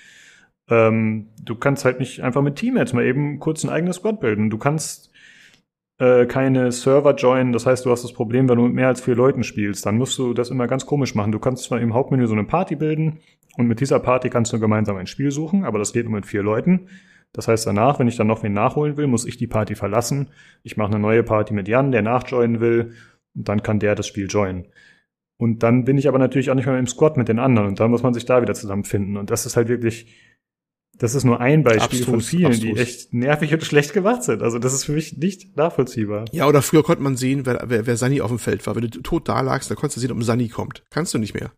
Ähm, 0.71 1.29
du 1.43 1.57
kannst 1.57 1.85
halt 1.85 1.99
nicht 1.99 2.21
einfach 2.23 2.41
mit 2.43 2.55
Teammates 2.57 2.93
mal 2.93 3.05
eben 3.05 3.41
kurz 3.41 3.65
ein 3.65 3.71
eigenes 3.71 3.97
Squad 3.97 4.21
bilden. 4.21 4.49
Du 4.49 4.59
kannst 4.59 5.11
äh, 5.99 6.27
keine 6.27 6.71
Server 6.71 7.15
joinen. 7.17 7.53
Das 7.53 7.67
heißt, 7.67 7.85
du 7.85 7.91
hast 7.91 8.05
das 8.05 8.13
Problem, 8.13 8.49
wenn 8.49 8.57
du 8.57 8.65
mit 8.65 8.75
mehr 8.75 8.89
als 8.89 9.01
vier 9.01 9.17
Leuten 9.17 9.43
spielst, 9.43 9.85
dann 9.87 9.99
musst 9.99 10.17
du 10.19 10.35
das 10.35 10.51
immer 10.51 10.69
ganz 10.69 10.87
komisch 10.87 11.17
machen. 11.17 11.33
Du 11.33 11.41
kannst 11.41 11.65
zwar 11.65 11.81
im 11.81 11.95
Hauptmenü 11.95 12.29
so 12.29 12.35
eine 12.35 12.45
Party 12.45 12.77
bilden 12.77 13.19
und 13.57 13.67
mit 13.67 13.81
dieser 13.81 13.99
Party 13.99 14.31
kannst 14.31 14.53
du 14.53 14.61
gemeinsam 14.61 14.97
ein 14.97 15.09
Spiel 15.09 15.33
suchen, 15.33 15.65
aber 15.65 15.81
das 15.81 15.93
geht 15.93 16.05
nur 16.05 16.15
mit 16.15 16.27
vier 16.27 16.43
Leuten. 16.45 16.87
Das 17.33 17.49
heißt, 17.49 17.67
danach, 17.67 17.99
wenn 17.99 18.09
ich 18.09 18.17
dann 18.17 18.27
noch 18.27 18.43
wen 18.43 18.53
nachholen 18.53 18.97
will, 18.97 19.07
muss 19.07 19.25
ich 19.25 19.39
die 19.39 19.47
Party 19.47 19.75
verlassen. 19.75 20.31
Ich 20.63 20.77
mache 20.77 20.91
eine 20.91 20.99
neue 20.99 21.23
Party 21.23 21.55
mit 21.55 21.67
Jan, 21.67 21.93
der 21.93 22.03
nachjoinen 22.03 22.61
will, 22.61 22.93
und 23.35 23.49
dann 23.49 23.63
kann 23.63 23.79
der 23.79 23.95
das 23.95 24.07
Spiel 24.07 24.27
joinen. 24.29 24.69
Und 25.39 25.63
dann 25.63 25.85
bin 25.85 25.99
ich 25.99 26.09
aber 26.09 26.19
natürlich 26.19 26.51
auch 26.51 26.55
nicht 26.55 26.67
mehr 26.67 26.79
im 26.79 26.87
Squad 26.87 27.17
mit 27.17 27.29
den 27.29 27.39
anderen 27.39 27.69
und 27.69 27.81
dann 27.81 27.91
muss 27.91 28.03
man 28.03 28.15
sich 28.15 28.27
da 28.27 28.43
wieder 28.43 28.55
zusammenfinden. 28.55 29.17
Und 29.17 29.31
das 29.31 29.45
ist 29.47 29.57
halt 29.57 29.69
wirklich, 29.69 30.15
das 30.99 31.15
ist 31.15 31.25
nur 31.25 31.41
ein 31.41 31.65
Beispiel 31.65 32.05
von 32.05 32.15
Abstrus, 32.15 32.29
vielen, 32.29 32.53
die 32.53 32.71
abstrus. 32.71 32.79
echt 32.79 33.15
nervig 33.15 33.53
und 33.53 33.65
schlecht 33.65 33.93
gemacht 33.93 34.23
sind. 34.23 34.43
Also 34.43 34.59
das 34.59 34.73
ist 34.73 34.85
für 34.85 34.93
mich 34.93 35.17
nicht 35.17 35.57
nachvollziehbar. 35.57 36.27
Ja, 36.31 36.47
oder 36.47 36.63
früher 36.63 36.85
konnte 36.85 37.03
man 37.03 37.17
sehen, 37.17 37.45
wer, 37.45 37.65
wer, 37.67 37.87
wer 37.87 37.97
Sani 37.97 38.21
auf 38.21 38.31
dem 38.31 38.39
Feld 38.39 38.65
war. 38.67 38.77
Wenn 38.77 38.83
du 38.83 39.01
tot 39.01 39.29
da 39.29 39.41
lagst, 39.41 39.69
dann 39.71 39.77
konntest 39.77 39.97
du 39.97 40.01
sehen, 40.01 40.13
ob 40.13 40.19
ein 40.19 40.23
Sani 40.23 40.49
kommt. 40.49 40.85
Kannst 40.91 41.13
du 41.13 41.19
nicht 41.19 41.35
mehr. 41.35 41.51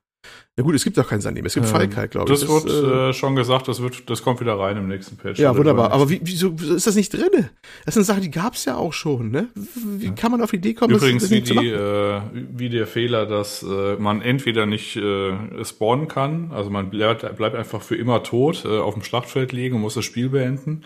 Na 0.56 0.62
gut, 0.62 0.74
es 0.76 0.84
gibt 0.84 0.96
doch 0.96 1.08
keinen 1.08 1.20
Sani 1.20 1.40
mehr. 1.40 1.46
Es 1.46 1.54
gibt 1.54 1.66
Ähm, 1.66 1.72
Falk 1.72 1.96
halt, 1.96 2.10
glaube 2.12 2.32
ich. 2.32 2.40
Das 2.40 2.48
wird 2.48 2.66
äh, 2.68 3.08
äh, 3.08 3.12
schon 3.12 3.34
gesagt, 3.34 3.66
das 3.66 3.82
wird, 3.82 4.08
das 4.08 4.22
kommt 4.22 4.40
wieder 4.40 4.56
rein 4.58 4.76
im 4.76 4.86
nächsten 4.86 5.16
Patch. 5.16 5.40
ja, 5.40 5.56
wunderbar. 5.56 5.90
Aber 5.92 6.08
wie, 6.10 6.20
wieso, 6.22 6.52
wieso 6.60 6.74
ist 6.74 6.86
das 6.86 6.94
nicht 6.94 7.12
drinne? 7.12 7.50
Das 7.84 7.94
sind 7.94 8.04
Sachen, 8.04 8.22
die 8.22 8.30
gab's 8.30 8.64
ja 8.64 8.76
auch 8.76 8.92
schon, 8.92 9.30
ne? 9.30 9.48
Wie 9.54 10.12
kann 10.12 10.30
man 10.30 10.40
auf 10.42 10.50
die 10.50 10.56
Idee 10.56 10.74
kommen, 10.74 10.94
Übrigens 10.94 11.24
das 11.24 11.30
wie, 11.32 11.34
nicht 11.36 11.46
zu 11.48 11.54
die, 11.54 11.72
machen? 11.72 12.44
äh, 12.44 12.46
wie 12.56 12.68
der 12.68 12.86
Fehler, 12.86 13.26
dass 13.26 13.64
äh, 13.64 13.96
man 13.96 14.22
entweder 14.22 14.66
nicht 14.66 14.96
äh, 14.96 15.64
spawnen 15.64 16.06
kann, 16.06 16.52
also 16.52 16.70
man 16.70 16.88
bleibt, 16.90 17.36
bleibt 17.36 17.56
einfach 17.56 17.82
für 17.82 17.96
immer 17.96 18.22
tot 18.22 18.64
äh, 18.64 18.78
auf 18.78 18.94
dem 18.94 19.02
Schlachtfeld 19.02 19.50
liegen 19.52 19.74
und 19.74 19.80
muss 19.82 19.94
das 19.94 20.04
Spiel 20.04 20.28
beenden, 20.28 20.84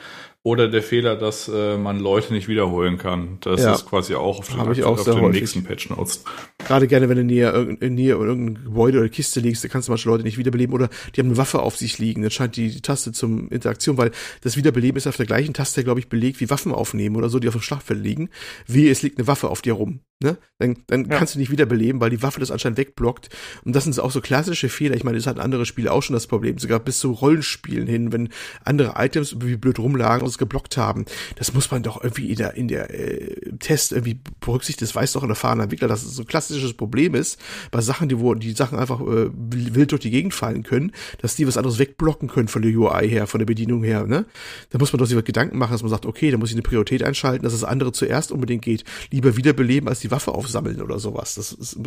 oder 0.48 0.68
der 0.68 0.82
Fehler, 0.82 1.14
dass 1.16 1.48
äh, 1.48 1.76
man 1.76 2.00
Leute 2.00 2.32
nicht 2.32 2.48
wiederholen 2.48 2.96
kann. 2.96 3.36
Das 3.42 3.62
Ja. 3.62 3.74
ist 3.74 3.86
quasi 3.86 4.14
auch 4.14 4.38
auf, 4.38 4.48
den, 4.48 4.56
Hab 4.58 4.72
ich 4.72 4.82
auch 4.82 4.98
auf 4.98 5.04
den 5.04 5.20
häufig. 5.20 5.40
nächsten 5.42 5.62
Patch 5.64 5.90
Notes. 5.90 6.24
Gerade 6.66 6.86
gerne, 6.86 7.08
wenn 7.08 7.16
du 7.18 7.24
näher, 7.24 7.52
irgend- 7.52 7.82
in 7.82 7.94
näher 7.94 8.16
irgendein 8.16 8.64
Gebäude 8.64 8.98
oder 8.98 9.08
Kiste 9.08 9.40
liegst, 9.40 9.62
da 9.62 9.68
kannst 9.68 9.88
du 9.88 9.92
manche 9.92 10.08
Leute 10.08 10.24
nicht 10.24 10.38
wiederbeleben 10.38 10.74
oder 10.74 10.88
die 11.14 11.20
haben 11.20 11.28
eine 11.28 11.36
Waffe 11.36 11.60
auf 11.60 11.76
sich 11.76 11.98
liegen. 11.98 12.22
Dann 12.22 12.30
scheint 12.30 12.56
die, 12.56 12.70
die 12.70 12.80
Taste 12.80 13.12
zum 13.12 13.48
Interaktion, 13.50 13.98
weil 13.98 14.10
das 14.42 14.56
Wiederbeleben 14.56 14.96
ist 14.96 15.06
auf 15.06 15.16
der 15.16 15.26
gleichen 15.26 15.52
Taste, 15.54 15.84
glaube 15.84 16.00
ich, 16.00 16.08
belegt 16.08 16.40
wie 16.40 16.48
Waffen 16.50 16.72
aufnehmen 16.72 17.16
oder 17.16 17.28
so, 17.28 17.38
die 17.38 17.48
auf 17.48 17.54
dem 17.54 17.60
Schlachtfeld 17.62 18.02
liegen. 18.02 18.30
Wie 18.66 18.88
es 18.88 19.02
liegt 19.02 19.18
eine 19.18 19.26
Waffe 19.26 19.48
auf 19.48 19.60
dir 19.62 19.74
rum. 19.74 20.00
Ne? 20.20 20.36
Dann, 20.58 20.78
dann 20.88 21.04
Ja. 21.04 21.16
kannst 21.16 21.36
du 21.36 21.38
nicht 21.38 21.52
wiederbeleben, 21.52 22.00
weil 22.00 22.10
die 22.10 22.22
Waffe 22.24 22.40
das 22.40 22.50
anscheinend 22.50 22.76
wegblockt. 22.78 23.28
Und 23.64 23.76
das 23.76 23.84
sind 23.84 23.98
auch 24.00 24.10
so 24.10 24.20
klassische 24.20 24.68
Fehler. 24.68 24.96
Ich 24.96 25.04
meine, 25.04 25.16
das 25.16 25.28
hatten 25.28 25.38
andere 25.38 25.64
Spiele 25.64 25.92
auch 25.92 26.02
schon 26.02 26.14
das 26.14 26.26
Problem. 26.26 26.58
Sogar 26.58 26.80
bis 26.80 26.98
zu 26.98 27.12
Rollenspielen 27.12 27.86
hin, 27.86 28.12
wenn 28.12 28.30
andere 28.64 28.94
Items 28.96 29.36
wie 29.40 29.56
blöd 29.56 29.78
rumlagen 29.78 30.24
geblockt 30.38 30.76
haben. 30.76 31.04
Das 31.36 31.52
muss 31.54 31.70
man 31.70 31.82
doch 31.82 32.02
irgendwie 32.02 32.30
in 32.30 32.36
der, 32.36 32.54
in 32.54 32.68
der 32.68 32.90
äh, 32.90 33.52
Test 33.58 33.92
irgendwie 33.92 34.20
berücksichtigen. 34.40 34.86
Das 34.86 34.94
weiß 34.94 35.12
doch 35.12 35.22
ein 35.22 35.30
erfahrener 35.30 35.64
Entwickler, 35.64 35.88
dass 35.88 36.02
es 36.02 36.14
so 36.14 36.22
ein 36.22 36.26
klassisches 36.26 36.74
Problem 36.74 37.14
ist, 37.14 37.40
bei 37.70 37.80
Sachen, 37.80 38.08
die 38.08 38.18
wo 38.18 38.34
die 38.34 38.52
Sachen 38.52 38.78
einfach 38.78 39.00
äh, 39.00 39.30
wild 39.32 39.92
durch 39.92 40.00
die 40.00 40.10
Gegend 40.10 40.34
fallen 40.34 40.62
können, 40.62 40.92
dass 41.20 41.36
die 41.36 41.46
was 41.46 41.56
anderes 41.56 41.78
wegblocken 41.78 42.28
können 42.28 42.48
von 42.48 42.62
der 42.62 42.72
UI 42.72 43.08
her, 43.08 43.26
von 43.26 43.38
der 43.38 43.46
Bedienung 43.46 43.82
her. 43.82 44.06
Ne? 44.06 44.26
Da 44.70 44.78
muss 44.78 44.92
man 44.92 44.98
doch 44.98 45.06
sich 45.06 45.18
Gedanken 45.24 45.58
machen, 45.58 45.72
dass 45.72 45.82
man 45.82 45.90
sagt, 45.90 46.06
okay, 46.06 46.30
da 46.30 46.38
muss 46.38 46.50
ich 46.50 46.54
eine 46.54 46.62
Priorität 46.62 47.02
einschalten, 47.02 47.42
dass 47.42 47.52
das 47.52 47.64
andere 47.64 47.92
zuerst 47.92 48.32
unbedingt 48.32 48.62
geht. 48.62 48.84
Lieber 49.10 49.36
wiederbeleben, 49.36 49.88
als 49.88 50.00
die 50.00 50.10
Waffe 50.10 50.32
aufsammeln 50.32 50.80
oder 50.80 50.98
sowas. 50.98 51.34
Das 51.34 51.52
ist, 51.52 51.78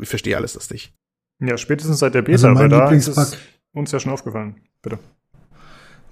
ich 0.00 0.08
verstehe 0.08 0.36
alles 0.36 0.54
das 0.54 0.70
nicht. 0.70 0.92
Ja, 1.40 1.56
spätestens 1.56 2.00
seit 2.00 2.14
der 2.14 2.22
Beta, 2.22 2.32
Also 2.32 2.48
mein 2.48 2.56
weil 2.56 2.68
da 2.68 2.90
ist 2.90 3.38
uns 3.72 3.92
ja 3.92 4.00
schon 4.00 4.12
aufgefallen. 4.12 4.60
Bitte. 4.82 4.98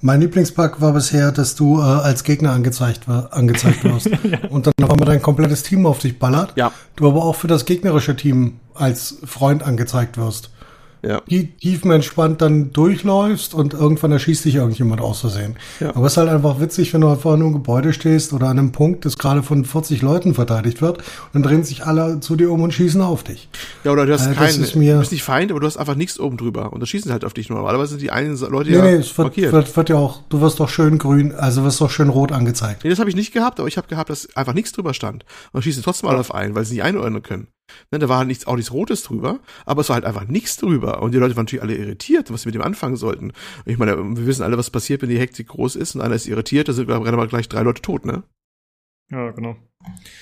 Mein 0.00 0.20
Lieblingsbug 0.20 0.80
war 0.80 0.92
bisher, 0.92 1.32
dass 1.32 1.56
du 1.56 1.80
äh, 1.80 1.82
als 1.82 2.22
Gegner 2.22 2.52
angezeigt, 2.52 3.08
war, 3.08 3.32
angezeigt 3.32 3.82
wirst 3.82 4.06
und 4.50 4.66
dann 4.66 4.74
auf 4.82 4.90
einmal 4.90 5.06
dein 5.06 5.22
komplettes 5.22 5.64
Team 5.64 5.86
auf 5.86 5.98
dich 5.98 6.18
ballert. 6.18 6.52
Ja. 6.56 6.72
Du 6.94 7.08
aber 7.08 7.24
auch 7.24 7.34
für 7.34 7.48
das 7.48 7.64
gegnerische 7.64 8.14
Team 8.14 8.60
als 8.74 9.16
Freund 9.24 9.64
angezeigt 9.64 10.16
wirst. 10.16 10.50
Ja. 11.02 11.22
Die 11.30 11.48
tiefenentspannt 11.56 12.40
dann 12.42 12.72
durchläufst 12.72 13.54
und 13.54 13.74
irgendwann 13.74 14.12
erschießt 14.12 14.44
dich 14.44 14.56
irgendjemand 14.56 15.00
aus 15.00 15.20
Versehen. 15.20 15.56
Ja. 15.80 15.94
Aber 15.94 16.06
es 16.06 16.12
ist 16.12 16.16
halt 16.16 16.28
einfach 16.28 16.60
witzig, 16.60 16.92
wenn 16.94 17.00
du 17.02 17.08
einfach 17.08 17.34
in 17.34 17.40
einem 17.42 17.52
Gebäude 17.52 17.92
stehst 17.92 18.32
oder 18.32 18.48
an 18.48 18.58
einem 18.58 18.72
Punkt, 18.72 19.04
das 19.04 19.16
gerade 19.18 19.42
von 19.42 19.64
40 19.64 20.02
Leuten 20.02 20.34
verteidigt 20.34 20.82
wird 20.82 20.98
und 20.98 21.04
dann 21.34 21.42
drehen 21.42 21.62
sich 21.64 21.86
alle 21.86 22.20
zu 22.20 22.34
dir 22.36 22.50
um 22.50 22.62
und 22.62 22.72
schießen 22.72 23.00
auf 23.00 23.22
dich. 23.22 23.48
Ja, 23.84 23.92
oder 23.92 24.06
du 24.06 24.12
hast 24.12 24.26
Äh, 24.26 24.34
keinen, 24.34 24.54
du 24.62 24.98
bist 24.98 25.12
nicht 25.12 25.22
Feind, 25.22 25.50
aber 25.50 25.60
du 25.60 25.66
hast 25.66 25.76
einfach 25.76 25.94
nichts 25.94 26.18
oben 26.18 26.36
drüber. 26.36 26.72
Und 26.72 26.80
das 26.80 26.88
schießen 26.88 27.12
halt 27.12 27.24
auf 27.24 27.34
dich 27.34 27.48
nur. 27.48 27.58
Normalerweise 27.58 27.90
sind 27.90 28.02
die 28.02 28.10
einen 28.10 28.36
Leute 28.36 28.70
Nee, 28.70 28.76
ja 28.76 28.82
nee, 28.84 28.92
es 28.94 29.16
wird, 29.16 29.26
markiert. 29.28 29.52
wird, 29.52 29.76
wird 29.76 29.88
ja 29.90 29.96
auch, 29.96 30.22
du 30.28 30.40
wirst 30.40 30.58
doch 30.60 30.68
schön 30.68 30.98
grün, 30.98 31.34
also 31.34 31.64
wirst 31.64 31.80
doch 31.80 31.90
schön 31.90 32.08
rot 32.08 32.32
angezeigt. 32.32 32.84
Nee, 32.84 32.90
das 32.90 32.98
habe 32.98 33.10
ich 33.10 33.16
nicht 33.16 33.32
gehabt, 33.32 33.60
aber 33.60 33.68
ich 33.68 33.76
habe 33.76 33.88
gehabt, 33.88 34.10
dass 34.10 34.34
einfach 34.36 34.54
nichts 34.54 34.72
drüber 34.72 34.94
stand. 34.94 35.24
Und 35.52 35.62
schießen 35.62 35.82
trotzdem 35.82 36.08
alle 36.08 36.18
auf 36.18 36.34
einen, 36.34 36.54
weil 36.54 36.64
sie 36.64 36.74
nicht 36.74 36.82
einordnen 36.84 37.22
können. 37.22 37.48
Ne, 37.90 37.98
da 37.98 38.08
war 38.08 38.18
halt 38.18 38.28
nichts, 38.28 38.46
auch 38.46 38.56
nichts 38.56 38.72
Rotes 38.72 39.02
drüber, 39.02 39.40
aber 39.66 39.80
es 39.80 39.88
war 39.88 39.94
halt 39.94 40.04
einfach 40.04 40.26
nichts 40.26 40.56
drüber. 40.56 41.02
Und 41.02 41.12
die 41.12 41.18
Leute 41.18 41.36
waren 41.36 41.44
natürlich 41.44 41.62
alle 41.62 41.76
irritiert, 41.76 42.32
was 42.32 42.42
sie 42.42 42.48
mit 42.48 42.54
dem 42.54 42.62
anfangen 42.62 42.96
sollten. 42.96 43.26
Und 43.26 43.34
ich 43.66 43.78
meine, 43.78 43.96
wir 43.96 44.26
wissen 44.26 44.42
alle, 44.42 44.58
was 44.58 44.70
passiert, 44.70 45.02
wenn 45.02 45.08
die 45.08 45.18
Hektik 45.18 45.48
groß 45.48 45.76
ist 45.76 45.94
und 45.94 46.00
einer 46.00 46.14
ist 46.14 46.26
irritiert, 46.26 46.68
da 46.68 46.72
sind 46.72 46.88
rennen 46.90 47.16
mal 47.16 47.28
gleich 47.28 47.48
drei 47.48 47.62
Leute 47.62 47.82
tot, 47.82 48.04
ne? 48.06 48.22
Ja, 49.10 49.30
genau. 49.30 49.56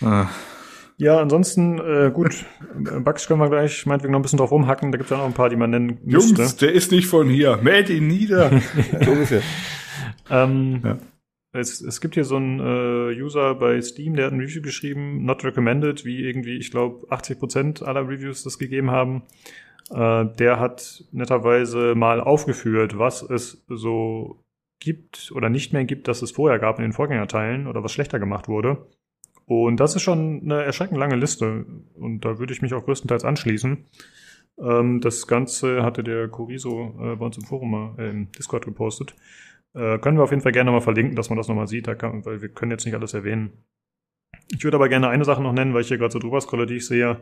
Ah. 0.01 0.29
Ja, 0.99 1.21
ansonsten, 1.21 1.79
äh, 1.79 2.11
gut, 2.13 2.45
Bugs 3.05 3.27
können 3.27 3.41
wir 3.41 3.51
gleich 3.51 3.85
meinetwegen 3.87 4.13
noch 4.13 4.21
ein 4.21 4.23
bisschen 4.23 4.39
drauf 4.39 4.51
rumhacken. 4.51 4.93
Da 4.93 4.99
gibt 4.99 5.11
es 5.11 5.15
ja 5.15 5.19
noch 5.19 5.27
ein 5.27 5.35
paar, 5.35 5.51
die 5.51 5.57
man 5.57 5.71
nennen 5.71 5.99
müsste. 6.05 6.37
Jungs, 6.37 6.57
der 6.57 6.73
ist 6.73 6.91
nicht 6.91 7.07
von 7.07 7.29
hier. 7.29 7.59
Mäht 7.59 7.91
ihn 7.91 8.07
nieder. 8.07 8.51
So 9.05 9.11
ungefähr. 9.11 9.43
Ähm, 10.31 10.81
Ja. 10.85 10.99
Es, 11.57 11.81
es 11.81 12.01
gibt 12.01 12.15
hier 12.15 12.25
so 12.25 12.37
einen 12.37 12.61
äh, 12.61 13.21
User 13.21 13.55
bei 13.55 13.81
Steam, 13.81 14.15
der 14.15 14.27
hat 14.27 14.33
ein 14.33 14.41
Review 14.41 14.63
geschrieben, 14.63 15.25
not 15.25 15.45
recommended, 15.45 16.05
wie 16.05 16.25
irgendwie, 16.25 16.57
ich 16.57 16.71
glaube, 16.71 17.07
80% 17.09 17.83
aller 17.83 18.09
Reviews 18.09 18.43
das 18.43 18.59
gegeben 18.59 18.91
haben. 18.91 19.23
Äh, 19.91 20.27
der 20.39 20.61
hat 20.61 21.05
netterweise 21.13 21.95
mal 21.95 22.21
aufgeführt, 22.21 22.99
was 22.99 23.23
es 23.23 23.65
so 23.69 24.43
gibt 24.81 25.33
oder 25.35 25.49
nicht 25.49 25.73
mehr 25.73 25.85
gibt, 25.85 26.09
dass 26.09 26.23
es 26.23 26.31
vorher 26.31 26.59
gab 26.59 26.79
in 26.79 26.83
den 26.83 26.93
Vorgängerteilen 26.93 27.67
oder 27.67 27.83
was 27.83 27.93
schlechter 27.93 28.19
gemacht 28.19 28.49
wurde. 28.49 28.87
Und 29.47 29.79
das 29.79 29.95
ist 29.95 30.03
schon 30.03 30.43
eine 30.45 30.63
erschreckend 30.63 30.99
lange 30.99 31.17
Liste. 31.17 31.65
Und 31.95 32.25
da 32.25 32.39
würde 32.39 32.53
ich 32.53 32.63
mich 32.63 32.75
auch 32.75 32.85
größtenteils 32.85 33.25
anschließen. 33.25 33.85
Ähm, 34.59 35.01
das 35.01 35.27
Ganze 35.27 35.83
hatte 35.83 36.03
der 36.03 36.29
Corizo 36.29 36.95
äh, 37.01 37.17
bei 37.17 37.27
uns 37.27 37.37
im 37.37 37.45
Forum 37.45 37.95
äh, 37.99 38.11
im 38.11 38.33
Discord 38.33 38.65
gepostet. 38.65 39.15
Äh, 39.77 39.99
können 39.99 40.17
wir 40.17 40.25
auf 40.25 40.31
jeden 40.31 40.43
Fall 40.43 40.53
gerne 40.53 40.71
mal 40.71 40.81
verlinken, 40.81 41.17
dass 41.17 41.29
man 41.29 41.37
das 41.37 41.49
nochmal 41.49 41.67
sieht, 41.69 41.87
da 41.87 41.95
kann, 41.95 42.25
weil 42.25 42.41
wir 42.41 42.49
können 42.49 42.71
jetzt 42.71 42.87
nicht 42.87 42.95
alles 42.95 43.13
erwähnen. 43.13 43.53
Ich 44.51 44.65
würde 44.65 44.77
aber 44.77 44.89
gerne 44.89 45.09
eine 45.09 45.25
Sache 45.25 45.43
noch 45.43 45.53
nennen, 45.53 45.75
weil 45.75 45.83
ich 45.83 45.89
hier 45.89 45.99
gerade 45.99 46.13
so 46.13 46.19
drüber 46.19 46.41
scrolle, 46.41 46.67
die 46.67 46.77
ich 46.77 46.87
sehe. 46.87 47.21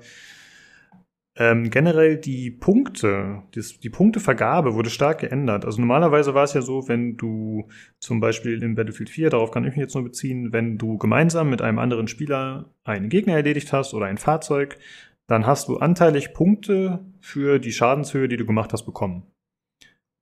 Ähm, 1.36 1.68
generell 1.70 2.16
die 2.16 2.52
Punkte, 2.52 3.42
das, 3.57 3.81
die 3.81 3.91
Punktevergabe 3.91 4.74
wurde 4.74 4.89
stark 4.89 5.18
geändert. 5.18 5.65
Also 5.65 5.81
normalerweise 5.81 6.33
war 6.34 6.44
es 6.44 6.55
ja 6.55 6.62
so, 6.62 6.86
wenn 6.86 7.16
du 7.16 7.68
zum 7.99 8.20
Beispiel 8.20 8.62
in 8.62 8.76
Battlefield 8.76 9.10
4, 9.10 9.31
darauf 9.31 9.50
kann 9.50 9.65
ich 9.65 9.70
mich 9.70 9.81
jetzt 9.81 9.94
nur 9.94 10.05
beziehen, 10.05 10.52
wenn 10.52 10.78
du 10.78 10.97
gemeinsam 10.97 11.50
mit 11.50 11.60
einem 11.60 11.81
anderen 11.81 12.07
Spieler 12.07 12.70
einen 12.84 13.08
Gegner 13.08 13.34
erledigt 13.34 13.73
hast 13.73 13.94
oder 13.94 14.07
ein 14.07 14.18
Fahrzeug, 14.18 14.78
dann 15.26 15.44
hast 15.44 15.68
du 15.68 15.78
anteilig 15.78 16.34
Punkte 16.34 17.05
für 17.20 17.58
die 17.58 17.73
Schadenshöhe, 17.73 18.28
die 18.28 18.36
du 18.36 18.47
gemacht 18.47 18.73
hast, 18.73 18.84
bekommen. 18.84 19.24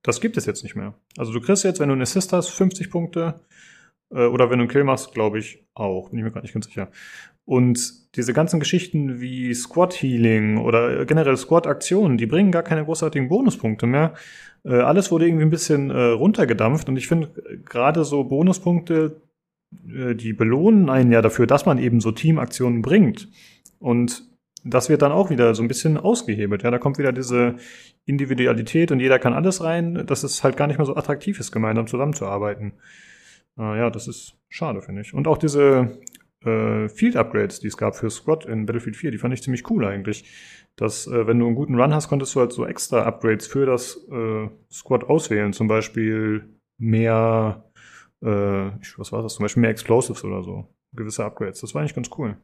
Das 0.03 0.21
gibt 0.21 0.37
es 0.37 0.47
jetzt 0.47 0.63
nicht 0.63 0.75
mehr. 0.75 0.95
Also 1.17 1.33
du 1.33 1.41
kriegst 1.41 1.65
jetzt, 1.65 1.81
wenn 1.81 1.89
du 1.89 1.93
einen 1.93 2.03
Assist 2.03 2.33
hast, 2.33 2.49
50 2.49 2.91
Punkte. 2.91 3.41
Äh, 4.11 4.27
oder 4.27 4.51
wenn 4.51 4.59
du 4.59 4.65
einen 4.65 4.71
Kill 4.71 4.85
machst, 4.85 5.13
glaube 5.13 5.39
ich 5.39 5.65
auch. 5.75 6.11
Bin 6.11 6.19
ich 6.19 6.25
mir 6.25 6.33
gar 6.33 6.43
nicht 6.43 6.55
ganz 6.55 6.67
sicher. 6.67 6.89
Und 7.45 8.17
diese 8.17 8.33
ganzen 8.33 8.61
Geschichten 8.61 9.21
wie 9.21 9.53
Squad 9.55 9.95
Healing 9.95 10.59
oder 10.59 11.05
generell 11.07 11.37
Squad 11.37 11.67
Aktionen, 11.67 12.17
die 12.17 12.27
bringen 12.27 12.53
gar 12.53 12.63
keine 12.63 12.85
großartigen 12.85 13.29
Bonuspunkte 13.29 13.87
mehr. 13.87 14.15
Äh, 14.65 14.77
alles 14.77 15.11
wurde 15.11 15.27
irgendwie 15.27 15.45
ein 15.45 15.51
bisschen 15.51 15.91
äh, 15.91 16.01
runtergedampft 16.11 16.89
und 16.89 16.97
ich 16.97 17.09
finde 17.09 17.61
gerade 17.65 18.05
so 18.05 18.23
Bonuspunkte, 18.25 19.21
äh, 19.89 20.15
die 20.15 20.33
belohnen 20.33 20.89
einen 20.89 21.11
ja 21.11 21.21
dafür, 21.21 21.47
dass 21.47 21.67
man 21.67 21.79
eben 21.79 22.01
so 22.01 22.13
Teamaktionen 22.13 22.81
bringt. 22.81 23.29
Und 23.81 24.32
das 24.65 24.89
wird 24.89 25.03
dann 25.03 25.13
auch 25.13 25.31
wieder 25.31 25.55
so 25.55 25.63
ein 25.63 25.69
bisschen 25.69 25.97
ausgehebelt. 25.97 26.63
Ja, 26.63 26.71
da 26.71 26.79
kommt 26.79 26.99
wieder 26.99 27.13
diese 27.13 27.57
Individualität 28.05 28.93
und 28.93 29.01
jeder 29.01 29.19
kann 29.19 29.33
alles 29.33 29.63
rein, 29.63 30.07
dass 30.07 30.23
es 30.23 30.45
halt 30.45 30.57
gar 30.57 30.67
nicht 30.67 30.79
mehr 30.79 30.87
so 30.87 30.97
attraktiv 30.97 31.41
ist, 31.41 31.53
gemeinsam 31.53 31.87
zusammenzuarbeiten. 31.87 32.75
Äh, 33.59 33.79
ja, 33.79 33.91
das 33.91 34.09
ist 34.09 34.37
schade, 34.49 34.83
finde 34.83 35.03
ich. 35.03 35.15
Und 35.15 35.27
auch 35.27 35.39
diese 35.39 35.99
äh, 36.45 36.89
Field 36.89 37.17
Upgrades, 37.17 37.61
die 37.61 37.69
es 37.69 37.77
gab 37.77 37.97
für 37.97 38.11
Squad 38.11 38.45
in 38.47 38.67
Battlefield 38.67 38.97
4, 38.97 39.11
die 39.11 39.19
fand 39.19 39.35
ich 39.35 39.43
ziemlich 39.43 39.69
cool 39.71 39.85
eigentlich. 39.85 40.25
Dass, 40.77 41.07
äh, 41.07 41.27
wenn 41.27 41.39
du 41.39 41.47
einen 41.47 41.55
guten 41.55 41.79
Run 41.79 41.95
hast, 41.95 42.09
konntest 42.09 42.35
du 42.35 42.41
halt 42.41 42.53
so 42.53 42.67
extra 42.67 43.03
Upgrades 43.03 43.47
für 43.47 43.67
das 43.67 43.97
äh, 44.11 44.49
Squad 44.71 45.05
auswählen. 45.05 45.53
Zum 45.53 45.69
Beispiel 45.69 46.49
mehr, 46.79 47.65
äh, 48.23 48.71
was 48.97 49.13
war 49.13 49.23
das? 49.23 49.35
Zum 49.35 49.45
Beispiel 49.45 49.61
mehr 49.61 49.71
Explosives 49.71 50.25
oder 50.25 50.43
so. 50.43 50.69
Gewisse 50.95 51.25
Upgrades. 51.25 51.61
Das 51.61 51.75
war 51.75 51.83
eigentlich 51.83 51.95
ganz 51.95 52.11
cool. 52.19 52.37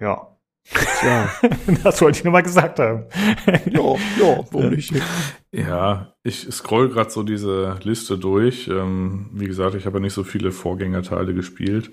Ja. 0.00 0.26
Ja. 1.02 1.30
das 1.84 2.00
wollte 2.00 2.18
ich 2.18 2.24
nur 2.24 2.32
mal 2.32 2.42
gesagt 2.42 2.78
haben. 2.78 3.06
ja, 3.46 3.94
ja, 4.20 4.44
warum 4.50 4.70
nicht? 4.70 4.92
Ja, 5.52 6.14
ich 6.22 6.46
scroll 6.52 6.90
gerade 6.90 7.10
so 7.10 7.22
diese 7.22 7.78
Liste 7.82 8.18
durch. 8.18 8.68
Ähm, 8.68 9.30
wie 9.32 9.46
gesagt, 9.46 9.74
ich 9.74 9.86
habe 9.86 9.98
ja 9.98 10.02
nicht 10.02 10.12
so 10.14 10.24
viele 10.24 10.52
Vorgängerteile 10.52 11.34
gespielt. 11.34 11.90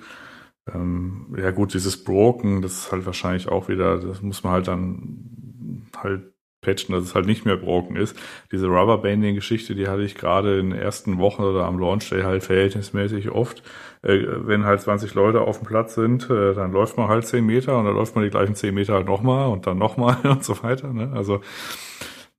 Ähm, 0.71 1.35
ja 1.37 1.51
gut, 1.51 1.73
dieses 1.73 2.03
Broken, 2.03 2.61
das 2.61 2.73
ist 2.73 2.91
halt 2.91 3.05
wahrscheinlich 3.05 3.47
auch 3.47 3.69
wieder, 3.69 3.99
das 3.99 4.21
muss 4.21 4.43
man 4.43 4.53
halt 4.53 4.67
dann 4.67 5.87
halt 5.95 6.33
patchen, 6.67 6.93
dass 6.93 7.03
es 7.03 7.15
halt 7.15 7.25
nicht 7.25 7.45
mehr 7.45 7.55
broken 7.55 7.95
ist. 7.95 8.17
Diese 8.51 8.67
Rubberbanding-Geschichte, 8.67 9.73
die 9.73 9.87
hatte 9.87 10.03
ich 10.03 10.15
gerade 10.15 10.59
in 10.59 10.71
den 10.71 10.79
ersten 10.79 11.17
Wochen 11.17 11.43
oder 11.43 11.65
am 11.65 11.79
Launch 11.79 12.09
Day 12.09 12.23
halt 12.23 12.43
verhältnismäßig 12.43 13.31
oft. 13.31 13.63
Äh, 14.03 14.19
wenn 14.27 14.65
halt 14.65 14.81
20 14.81 15.13
Leute 15.13 15.41
auf 15.41 15.59
dem 15.59 15.67
Platz 15.67 15.95
sind, 15.95 16.29
äh, 16.29 16.53
dann 16.53 16.73
läuft 16.73 16.97
man 16.97 17.07
halt 17.07 17.25
10 17.25 17.45
Meter 17.45 17.79
und 17.79 17.85
dann 17.85 17.95
läuft 17.95 18.15
man 18.15 18.23
die 18.25 18.29
gleichen 18.29 18.55
10 18.55 18.73
Meter 18.73 18.93
halt 18.95 19.07
nochmal 19.07 19.47
und 19.47 19.65
dann 19.65 19.77
nochmal 19.77 20.17
und 20.23 20.43
so 20.43 20.61
weiter. 20.61 20.91
Ne? 20.91 21.11
Also 21.15 21.41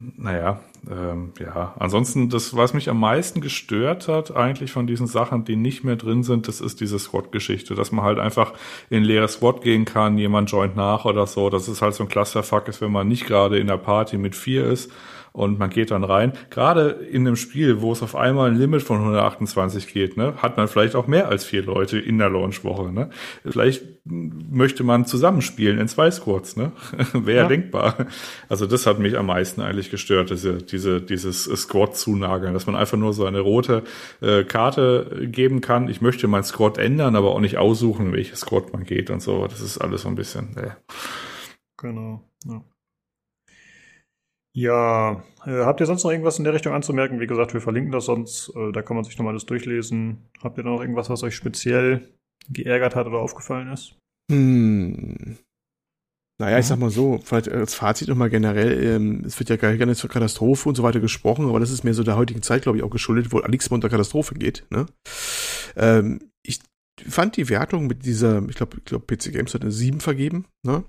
naja, 0.01 0.61
ähm, 0.89 1.33
ja. 1.41 1.75
Ansonsten, 1.77 2.29
das, 2.29 2.55
was 2.55 2.73
mich 2.73 2.89
am 2.89 3.01
meisten 3.01 3.41
gestört 3.41 4.07
hat, 4.07 4.35
eigentlich 4.35 4.71
von 4.71 4.87
diesen 4.87 5.09
Sachen, 5.09 5.45
die 5.45 5.57
nicht 5.57 5.83
mehr 5.83 5.97
drin 5.97 6.23
sind, 6.23 6.47
das 6.47 6.61
ist 6.61 6.81
diese 6.81 7.01
Squad-Geschichte, 7.01 7.75
dass 7.75 7.91
man 7.91 8.05
halt 8.05 8.21
einfach 8.21 8.53
in 8.91 9.03
leere 9.03 9.27
Squad 9.27 9.61
gehen 9.63 9.85
kann, 9.85 10.17
jemand 10.17 10.53
joint 10.53 10.77
nach 10.77 11.05
oder 11.05 11.27
so. 11.27 11.51
Das 11.51 11.67
ist 11.67 11.83
halt 11.83 11.95
so 11.95 12.05
ein 12.05 12.09
Clusterfuck 12.09 12.69
ist, 12.69 12.81
wenn 12.81 12.93
man 12.93 13.09
nicht 13.09 13.27
gerade 13.27 13.59
in 13.59 13.67
der 13.67 13.77
Party 13.77 14.19
mit 14.19 14.37
vier 14.37 14.67
ist 14.67 14.93
und 15.39 15.61
man 15.61 15.71
geht 15.71 15.93
dann 15.93 16.03
rein. 16.03 16.33
Gerade 16.51 16.89
in 16.89 17.25
einem 17.25 17.37
Spiel, 17.37 17.81
wo 17.81 17.93
es 17.93 18.03
auf 18.03 18.17
einmal 18.17 18.51
ein 18.51 18.57
Limit 18.57 18.83
von 18.83 18.99
128 18.99 19.87
geht, 19.87 20.17
ne, 20.17 20.35
hat 20.39 20.57
man 20.57 20.67
vielleicht 20.67 20.97
auch 20.97 21.07
mehr 21.07 21.29
als 21.29 21.45
vier 21.45 21.63
Leute 21.63 21.97
in 21.97 22.19
der 22.19 22.29
Launchwoche. 22.29 22.93
Ne? 22.93 23.11
Vielleicht 23.45 23.85
möchte 24.05 24.83
man 24.83 25.07
zusammenspielen 25.07 25.79
in 25.79 25.87
zwei 25.87 26.11
Squads, 26.11 26.57
ne? 26.57 26.73
Wäre 27.13 27.43
ja. 27.43 27.49
denkbar. 27.49 28.07
Also 28.49 28.67
das 28.67 28.85
hat 28.87 28.99
mich 28.99 29.17
am 29.17 29.27
meisten 29.27 29.61
eigentlich 29.61 29.91
gestört, 29.91 30.31
diese, 30.31 30.59
diese, 30.59 31.01
dieses 31.01 31.45
Squad-Zunageln, 31.45 32.53
dass 32.53 32.67
man 32.67 32.75
einfach 32.75 32.99
nur 32.99 33.13
so 33.13 33.25
eine 33.25 33.39
rote 33.39 33.85
äh, 34.21 34.43
Karte 34.43 35.29
geben 35.31 35.61
kann. 35.61 35.89
Ich 35.89 36.01
möchte 36.01 36.27
mein 36.27 36.43
Squad 36.43 36.79
ändern, 36.79 37.15
aber 37.15 37.31
auch 37.31 37.41
nicht 37.41 37.59
aussuchen, 37.59 38.13
welches 38.13 38.41
Squad 38.41 38.73
man 38.73 38.83
geht 38.83 39.09
und 39.09 39.23
so. 39.23 39.47
Das 39.47 39.61
ist 39.61 39.79
alles 39.79 40.03
so 40.03 40.09
ein 40.09 40.17
bisschen. 40.17 40.57
Äh. 40.57 40.71
Genau. 41.77 42.29
Ja. 42.45 42.65
Ja, 44.55 45.23
äh, 45.45 45.65
habt 45.65 45.81
ihr 45.81 45.87
sonst 45.87 46.05
noch 46.05 46.11
irgendwas 46.11 46.39
in 46.39 46.45
der 46.45 46.55
Richtung 46.55 46.73
anzumerken? 46.73 47.21
Wie 47.21 47.27
gesagt, 47.27 47.55
wir 47.55 47.61
verlinken 47.61 47.93
das 47.93 48.07
sonst, 48.07 48.53
äh, 48.57 48.73
da 48.73 48.83
kann 48.83 48.97
man 48.97 49.05
sich 49.05 49.17
nochmal 49.17 49.33
alles 49.33 49.47
durchlesen. 49.47 50.29
Habt 50.43 50.59
ihr 50.59 50.65
da 50.65 50.71
noch 50.71 50.81
irgendwas, 50.81 51.11
was 51.11 51.23
euch 51.23 51.37
speziell 51.37 52.09
geärgert 52.51 52.97
hat 52.97 53.07
oder 53.07 53.19
aufgefallen 53.19 53.73
ist? 53.73 53.97
Hm. 54.31 55.39
Naja, 56.41 56.61
ich 56.61 56.67
sag 56.67 56.79
mal 56.79 56.91
so, 56.91 57.19
vielleicht 57.19 57.49
als 57.49 57.75
Fazit 57.75 58.09
nochmal 58.09 58.31
generell, 58.31 58.81
ähm, 58.85 59.25
es 59.25 59.39
wird 59.41 59.51
ja 59.51 59.57
gar 59.57 59.73
nicht 59.73 59.99
zur 59.99 60.09
Katastrophe 60.09 60.69
und 60.69 60.77
so 60.77 60.85
weiter 60.85 61.01
gesprochen, 61.01 61.49
aber 61.49 61.59
das 61.59 61.71
ist 61.71 61.83
mir 61.83 61.95
so 61.95 62.05
der 62.05 62.17
heutigen 62.17 62.43
Zeit, 62.43 62.63
glaube 62.63 62.79
ich, 62.79 62.85
auch 62.85 62.91
geschuldet, 62.91 63.33
wo 63.33 63.41
nichts 63.41 63.69
mehr 63.69 63.75
unter 63.75 63.89
Katastrophe 63.89 64.37
geht. 64.37 64.65
Ne? 64.71 64.87
Ähm, 65.75 66.31
ich 66.45 66.61
fand 67.09 67.37
die 67.37 67.49
Wertung 67.49 67.89
mit 67.89 68.05
dieser, 68.05 68.49
ich 68.49 68.55
glaube, 68.55 68.77
ich 68.79 68.85
glaube, 68.85 69.07
PC 69.07 69.33
Games 69.33 69.53
hat 69.53 69.63
eine 69.63 69.73
7 69.73 69.99
vergeben, 69.99 70.47
ne? 70.65 70.85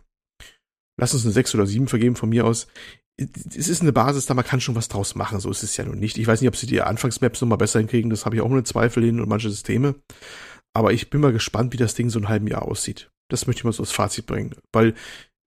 Lass 1.00 1.14
uns 1.14 1.24
eine 1.24 1.34
6 1.34 1.56
oder 1.56 1.66
7 1.66 1.88
vergeben 1.88 2.16
von 2.16 2.30
mir 2.30 2.46
aus 2.46 2.68
es 3.56 3.68
ist 3.68 3.82
eine 3.82 3.92
Basis 3.92 4.26
da, 4.26 4.34
man 4.34 4.46
kann 4.46 4.62
schon 4.62 4.76
was 4.76 4.88
draus 4.88 5.16
machen, 5.16 5.40
so 5.40 5.50
ist 5.50 5.64
es 5.64 5.76
ja 5.78 5.86
noch 5.86 5.96
nicht. 5.96 6.18
Ich 6.18 6.28
weiß 6.28 6.42
nicht, 6.42 6.48
ob 6.48 6.56
sie 6.56 6.68
die 6.68 6.82
Anfangsmaps 6.82 7.42
noch 7.42 7.48
mal 7.48 7.56
besser 7.56 7.80
hinkriegen, 7.80 8.10
das 8.10 8.26
habe 8.26 8.36
ich 8.36 8.42
auch 8.42 8.50
nur 8.50 8.64
Zweifel 8.64 9.04
hin 9.04 9.20
und 9.20 9.30
manche 9.30 9.50
Systeme. 9.50 9.96
Aber 10.74 10.94
ich 10.94 11.10
bin 11.10 11.22
mal 11.22 11.34
gespannt, 11.34 11.74
wie 11.74 11.78
das 11.78 11.96
Ding 11.96 12.10
so 12.10 12.20
ein 12.20 12.30
halben 12.30 12.48
Jahr 12.48 12.64
aussieht. 12.64 13.12
Das 13.30 13.48
möchte 13.48 13.62
ich 13.62 13.64
mal 13.66 13.74
so 13.74 13.84
als 13.84 13.92
Fazit 13.92 14.26
bringen. 14.26 14.56
Weil 14.72 14.94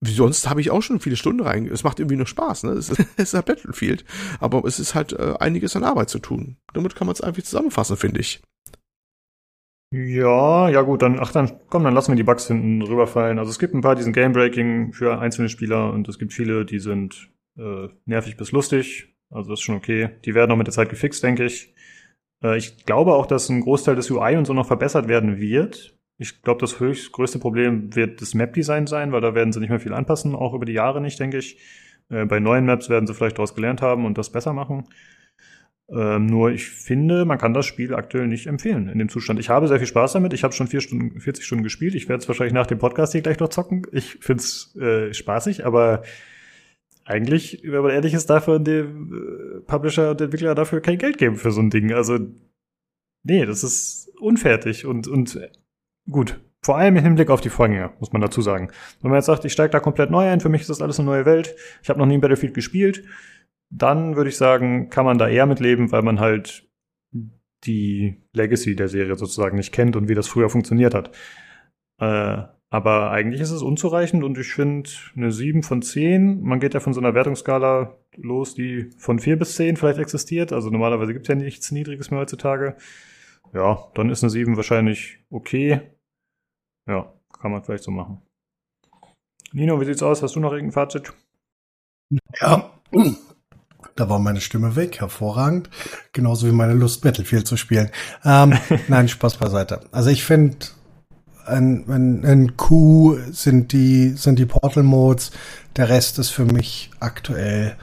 wie 0.01 0.13
sonst 0.13 0.49
habe 0.49 0.61
ich 0.61 0.71
auch 0.71 0.81
schon 0.81 1.01
viele 1.01 1.17
Stunden 1.17 1.41
rein. 1.41 1.67
Es 1.67 1.83
macht 1.83 1.99
irgendwie 1.99 2.15
nur 2.15 2.25
Spaß, 2.25 2.63
ne? 2.63 2.71
Es 2.71 2.89
ist, 2.89 2.99
es 3.17 3.33
ist 3.33 3.35
ein 3.35 3.43
Battlefield. 3.43 4.05
Aber 4.39 4.63
es 4.65 4.79
ist 4.79 4.95
halt 4.95 5.13
äh, 5.13 5.35
einiges 5.39 5.75
an 5.75 5.83
Arbeit 5.83 6.09
zu 6.09 6.19
tun. 6.19 6.57
Damit 6.73 6.95
kann 6.95 7.07
man 7.07 7.13
es 7.13 7.21
einfach 7.21 7.43
zusammenfassen, 7.43 7.97
finde 7.97 8.21
ich. 8.21 8.41
Ja, 9.91 10.69
ja 10.69 10.83
gut, 10.83 11.01
dann, 11.01 11.19
ach 11.19 11.31
dann, 11.31 11.51
komm, 11.69 11.83
dann 11.83 11.95
lassen 11.95 12.11
wir 12.11 12.15
die 12.15 12.23
Bugs 12.23 12.47
hinten 12.47 12.81
rüberfallen. 12.83 13.39
Also 13.39 13.49
es 13.49 13.57
gibt 13.57 13.73
ein 13.73 13.81
paar, 13.81 13.95
die 13.95 14.03
sind 14.03 14.13
Game-Breaking 14.13 14.93
für 14.93 15.19
einzelne 15.19 15.49
Spieler 15.49 15.91
und 15.91 16.07
es 16.07 16.19
gibt 16.19 16.31
viele, 16.31 16.63
die 16.63 16.79
sind 16.79 17.31
äh, 17.59 17.89
nervig 18.05 18.37
bis 18.37 18.51
lustig. 18.51 19.13
Also 19.29 19.49
das 19.51 19.59
ist 19.59 19.63
schon 19.63 19.75
okay. 19.75 20.09
Die 20.25 20.33
werden 20.33 20.51
auch 20.51 20.55
mit 20.55 20.67
der 20.67 20.73
Zeit 20.73 20.89
gefixt, 20.89 21.23
denke 21.23 21.45
ich. 21.45 21.73
Äh, 22.43 22.57
ich 22.57 22.85
glaube 22.85 23.13
auch, 23.13 23.25
dass 23.25 23.49
ein 23.49 23.61
Großteil 23.61 23.95
des 23.95 24.09
UI 24.09 24.37
und 24.37 24.45
so 24.45 24.53
noch 24.53 24.67
verbessert 24.67 25.07
werden 25.07 25.39
wird. 25.39 25.97
Ich 26.17 26.41
glaube, 26.41 26.61
das 26.61 26.79
höchst 26.79 27.11
größte 27.11 27.39
Problem 27.39 27.95
wird 27.95 28.21
das 28.21 28.33
Map-Design 28.33 28.87
sein, 28.87 29.11
weil 29.11 29.21
da 29.21 29.35
werden 29.35 29.53
sie 29.53 29.59
nicht 29.59 29.69
mehr 29.69 29.79
viel 29.79 29.93
anpassen, 29.93 30.35
auch 30.35 30.53
über 30.53 30.65
die 30.65 30.73
Jahre 30.73 30.99
nicht, 31.01 31.19
denke 31.19 31.37
ich. 31.37 31.57
Äh, 32.09 32.25
bei 32.25 32.39
neuen 32.39 32.65
Maps 32.65 32.89
werden 32.89 33.07
sie 33.07 33.13
vielleicht 33.13 33.37
daraus 33.37 33.55
gelernt 33.55 33.81
haben 33.81 34.05
und 34.05 34.17
das 34.17 34.31
besser 34.31 34.53
machen. 34.53 34.87
Ähm, 35.91 36.27
nur 36.27 36.51
ich 36.51 36.69
finde, 36.69 37.25
man 37.25 37.39
kann 37.39 37.53
das 37.53 37.65
Spiel 37.65 37.95
aktuell 37.95 38.27
nicht 38.27 38.45
empfehlen 38.45 38.89
in 38.89 38.99
dem 38.99 39.09
Zustand. 39.09 39.39
Ich 39.39 39.49
habe 39.49 39.67
sehr 39.67 39.79
viel 39.79 39.87
Spaß 39.87 40.13
damit. 40.13 40.33
Ich 40.33 40.43
habe 40.43 40.53
schon 40.53 40.67
vier 40.67 40.81
Stunden, 40.81 41.19
40 41.19 41.45
Stunden 41.45 41.63
gespielt. 41.63 41.95
Ich 41.95 42.07
werde 42.07 42.21
es 42.21 42.27
wahrscheinlich 42.27 42.53
nach 42.53 42.67
dem 42.67 42.77
Podcast 42.77 43.13
hier 43.13 43.21
gleich 43.21 43.39
noch 43.39 43.49
zocken. 43.49 43.87
Ich 43.91 44.17
finde 44.21 44.43
es 44.43 44.75
äh, 44.75 45.13
spaßig, 45.13 45.65
aber 45.65 46.03
eigentlich, 47.09 47.61
wenn 47.63 47.81
man 47.81 47.91
ehrlich 47.91 48.13
ist, 48.13 48.29
dafür 48.29 48.59
dem 48.59 49.13
äh, 49.13 49.61
Publisher 49.61 50.11
und 50.11 50.21
Entwickler 50.21 50.53
dafür 50.53 50.79
kein 50.79 50.99
Geld 50.99 51.17
geben 51.17 51.35
für 51.35 51.51
so 51.51 51.59
ein 51.59 51.71
Ding. 51.71 51.91
Also, 51.91 52.19
nee, 53.23 53.45
das 53.45 53.63
ist 53.63 54.11
unfertig 54.19 54.85
und, 54.85 55.07
und 55.07 55.39
gut. 56.09 56.39
Vor 56.61 56.77
allem 56.77 56.97
im 56.97 57.03
Hinblick 57.03 57.29
auf 57.29 57.41
die 57.41 57.49
Vorgänger, 57.49 57.93
muss 57.99 58.11
man 58.11 58.21
dazu 58.21 58.41
sagen. 58.41 58.69
Wenn 59.01 59.11
man 59.11 59.17
jetzt 59.17 59.27
sagt, 59.27 59.45
ich 59.45 59.53
steige 59.53 59.71
da 59.71 59.79
komplett 59.79 60.11
neu 60.11 60.27
ein, 60.29 60.41
für 60.41 60.49
mich 60.49 60.61
ist 60.61 60.69
das 60.69 60.81
alles 60.81 60.99
eine 60.99 61.07
neue 61.07 61.25
Welt, 61.25 61.55
ich 61.81 61.89
habe 61.89 61.97
noch 61.97 62.05
nie 62.05 62.15
ein 62.15 62.21
Battlefield 62.21 62.53
gespielt, 62.53 63.05
dann 63.71 64.15
würde 64.15 64.29
ich 64.29 64.37
sagen, 64.37 64.89
kann 64.89 65.05
man 65.05 65.17
da 65.17 65.27
eher 65.29 65.45
mit 65.45 65.59
leben, 65.59 65.91
weil 65.91 66.01
man 66.01 66.19
halt 66.19 66.67
die 67.63 68.21
Legacy 68.33 68.75
der 68.75 68.87
Serie 68.87 69.15
sozusagen 69.15 69.57
nicht 69.57 69.71
kennt 69.71 69.95
und 69.95 70.09
wie 70.09 70.15
das 70.15 70.27
früher 70.27 70.49
funktioniert 70.49 70.93
hat. 70.93 71.15
Äh, 71.99 72.43
aber 72.71 73.09
eigentlich 73.09 73.41
ist 73.41 73.51
es 73.51 73.63
unzureichend 73.63 74.23
und 74.23 74.37
ich 74.37 74.53
finde 74.53 74.89
eine 75.15 75.31
7 75.31 75.63
von 75.63 75.81
10. 75.81 76.41
Man 76.41 76.59
geht 76.59 76.75
ja 76.75 76.79
von 76.79 76.93
so 76.93 77.01
einer 77.01 77.15
Wertungsskala 77.15 77.97
los, 78.15 78.53
die 78.53 78.91
von 78.97 79.19
4 79.19 79.39
bis 79.39 79.55
10 79.55 79.75
vielleicht 79.77 79.99
existiert. 79.99 80.53
Also 80.53 80.69
normalerweise 80.69 81.13
gibt 81.13 81.25
es 81.25 81.29
ja 81.29 81.35
nichts 81.35 81.71
Niedriges 81.71 82.11
mehr 82.11 82.19
heutzutage. 82.19 82.75
Ja, 83.53 83.87
dann 83.95 84.09
ist 84.11 84.23
eine 84.23 84.29
7 84.29 84.55
wahrscheinlich 84.55 85.19
okay. 85.31 85.81
Ja, 86.87 87.11
kann 87.41 87.51
man 87.51 87.63
vielleicht 87.63 87.83
so 87.83 87.91
machen. 87.91 88.21
Nino, 89.51 89.81
wie 89.81 89.85
sieht's 89.85 90.03
aus? 90.03 90.21
Hast 90.21 90.35
du 90.35 90.39
noch 90.39 90.51
irgendein 90.51 90.73
Fazit? 90.73 91.11
Ja, 92.39 92.71
da 93.95 94.09
war 94.09 94.19
meine 94.19 94.41
Stimme 94.41 94.75
weg, 94.75 94.99
hervorragend. 94.99 95.69
Genauso 96.13 96.47
wie 96.47 96.51
meine 96.51 96.73
Lust, 96.73 97.01
Battlefield 97.01 97.47
zu 97.47 97.57
spielen. 97.57 97.89
Ähm, 98.23 98.53
nein, 98.87 99.07
Spaß 99.07 99.37
beiseite. 99.37 99.81
Also 99.91 100.11
ich 100.11 100.23
finde 100.23 100.57
ein, 101.49 101.83
ein, 101.89 102.25
ein 102.25 102.57
Q 102.57 103.17
sind 103.31 103.71
die, 103.71 104.09
sind 104.09 104.39
die 104.39 104.45
Portal 104.45 104.83
Modes. 104.83 105.31
Der 105.75 105.89
Rest 105.89 106.19
ist 106.19 106.29
für 106.29 106.45
mich 106.45 106.91
aktuell 106.99 107.75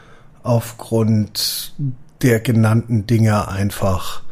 aufgrund 0.42 1.74
der 2.22 2.40
genannten 2.40 3.06
Dinge 3.06 3.48
einfach, 3.48 4.22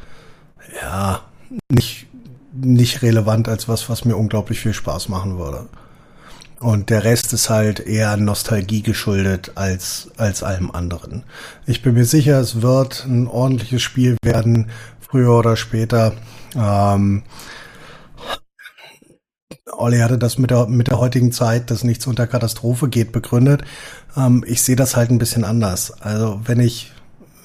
ja, 0.80 1.20
nicht, 1.68 2.06
nicht 2.52 3.02
relevant 3.02 3.48
als 3.48 3.68
was, 3.68 3.88
was 3.90 4.04
mir 4.04 4.16
unglaublich 4.16 4.60
viel 4.60 4.74
Spaß 4.74 5.08
machen 5.08 5.38
würde. 5.38 5.66
Und 6.60 6.88
der 6.88 7.04
Rest 7.04 7.32
ist 7.34 7.50
halt 7.50 7.80
eher 7.80 8.16
Nostalgie 8.16 8.80
geschuldet 8.80 9.52
als, 9.54 10.10
als 10.16 10.42
allem 10.42 10.70
anderen. 10.70 11.24
Ich 11.66 11.82
bin 11.82 11.94
mir 11.94 12.06
sicher, 12.06 12.40
es 12.40 12.62
wird 12.62 13.04
ein 13.04 13.26
ordentliches 13.26 13.82
Spiel 13.82 14.16
werden, 14.22 14.70
früher 15.00 15.36
oder 15.38 15.56
später. 15.56 16.14
Ähm, 16.56 17.22
Olli 19.72 19.98
hatte 19.98 20.18
das 20.18 20.38
mit 20.38 20.50
der, 20.50 20.66
mit 20.66 20.88
der 20.88 20.98
heutigen 20.98 21.32
Zeit, 21.32 21.70
dass 21.70 21.84
nichts 21.84 22.06
unter 22.06 22.26
Katastrophe 22.26 22.88
geht, 22.88 23.12
begründet. 23.12 23.62
Ähm, 24.16 24.44
ich 24.46 24.62
sehe 24.62 24.76
das 24.76 24.96
halt 24.96 25.10
ein 25.10 25.18
bisschen 25.18 25.44
anders. 25.44 25.92
Also 26.02 26.40
wenn 26.44 26.60
ich, 26.60 26.92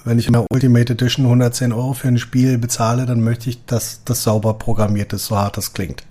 wenn 0.03 0.19
ich 0.19 0.27
in 0.27 0.33
der 0.33 0.45
Ultimate 0.51 0.93
Edition 0.93 1.25
110 1.25 1.71
Euro 1.71 1.93
für 1.93 2.09
ein 2.09 2.17
Spiel 2.17 2.57
bezahle, 2.57 3.05
dann 3.05 3.21
möchte 3.21 3.49
ich, 3.49 3.65
dass 3.65 4.03
das 4.03 4.23
sauber 4.23 4.53
programmiert 4.55 5.13
ist, 5.13 5.27
so 5.27 5.37
hart 5.37 5.57
das 5.57 5.73
klingt. 5.73 6.03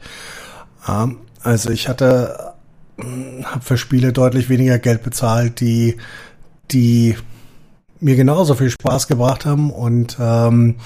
Ähm, 0.89 1.19
also 1.43 1.71
ich 1.71 1.89
hatte 1.89 2.55
habe 3.45 3.61
für 3.61 3.79
Spiele 3.79 4.13
deutlich 4.13 4.49
weniger 4.49 4.79
Geld 4.79 5.03
bezahlt, 5.03 5.61
die, 5.61 5.97
die 6.71 7.17
mir 8.01 8.17
genauso 8.17 8.55
viel 8.55 8.71
Spaß 8.71 9.07
gebracht 9.09 9.47
haben 9.47 9.71
und 9.71 10.17
ähm, 10.21 10.77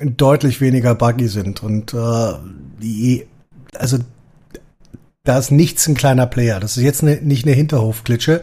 deutlich 0.00 0.60
weniger 0.60 0.94
buggy 0.94 1.28
sind. 1.28 1.62
Und 1.62 1.94
äh, 1.94 2.32
die, 2.80 3.26
also 3.74 3.98
da 5.24 5.38
ist 5.38 5.50
nichts 5.50 5.86
ein 5.86 5.94
kleiner 5.94 6.26
Player. 6.26 6.60
Das 6.60 6.76
ist 6.76 6.82
jetzt 6.82 7.02
ne, 7.02 7.18
nicht 7.22 7.46
eine 7.46 7.54
Hinterhofklitsche, 7.54 8.40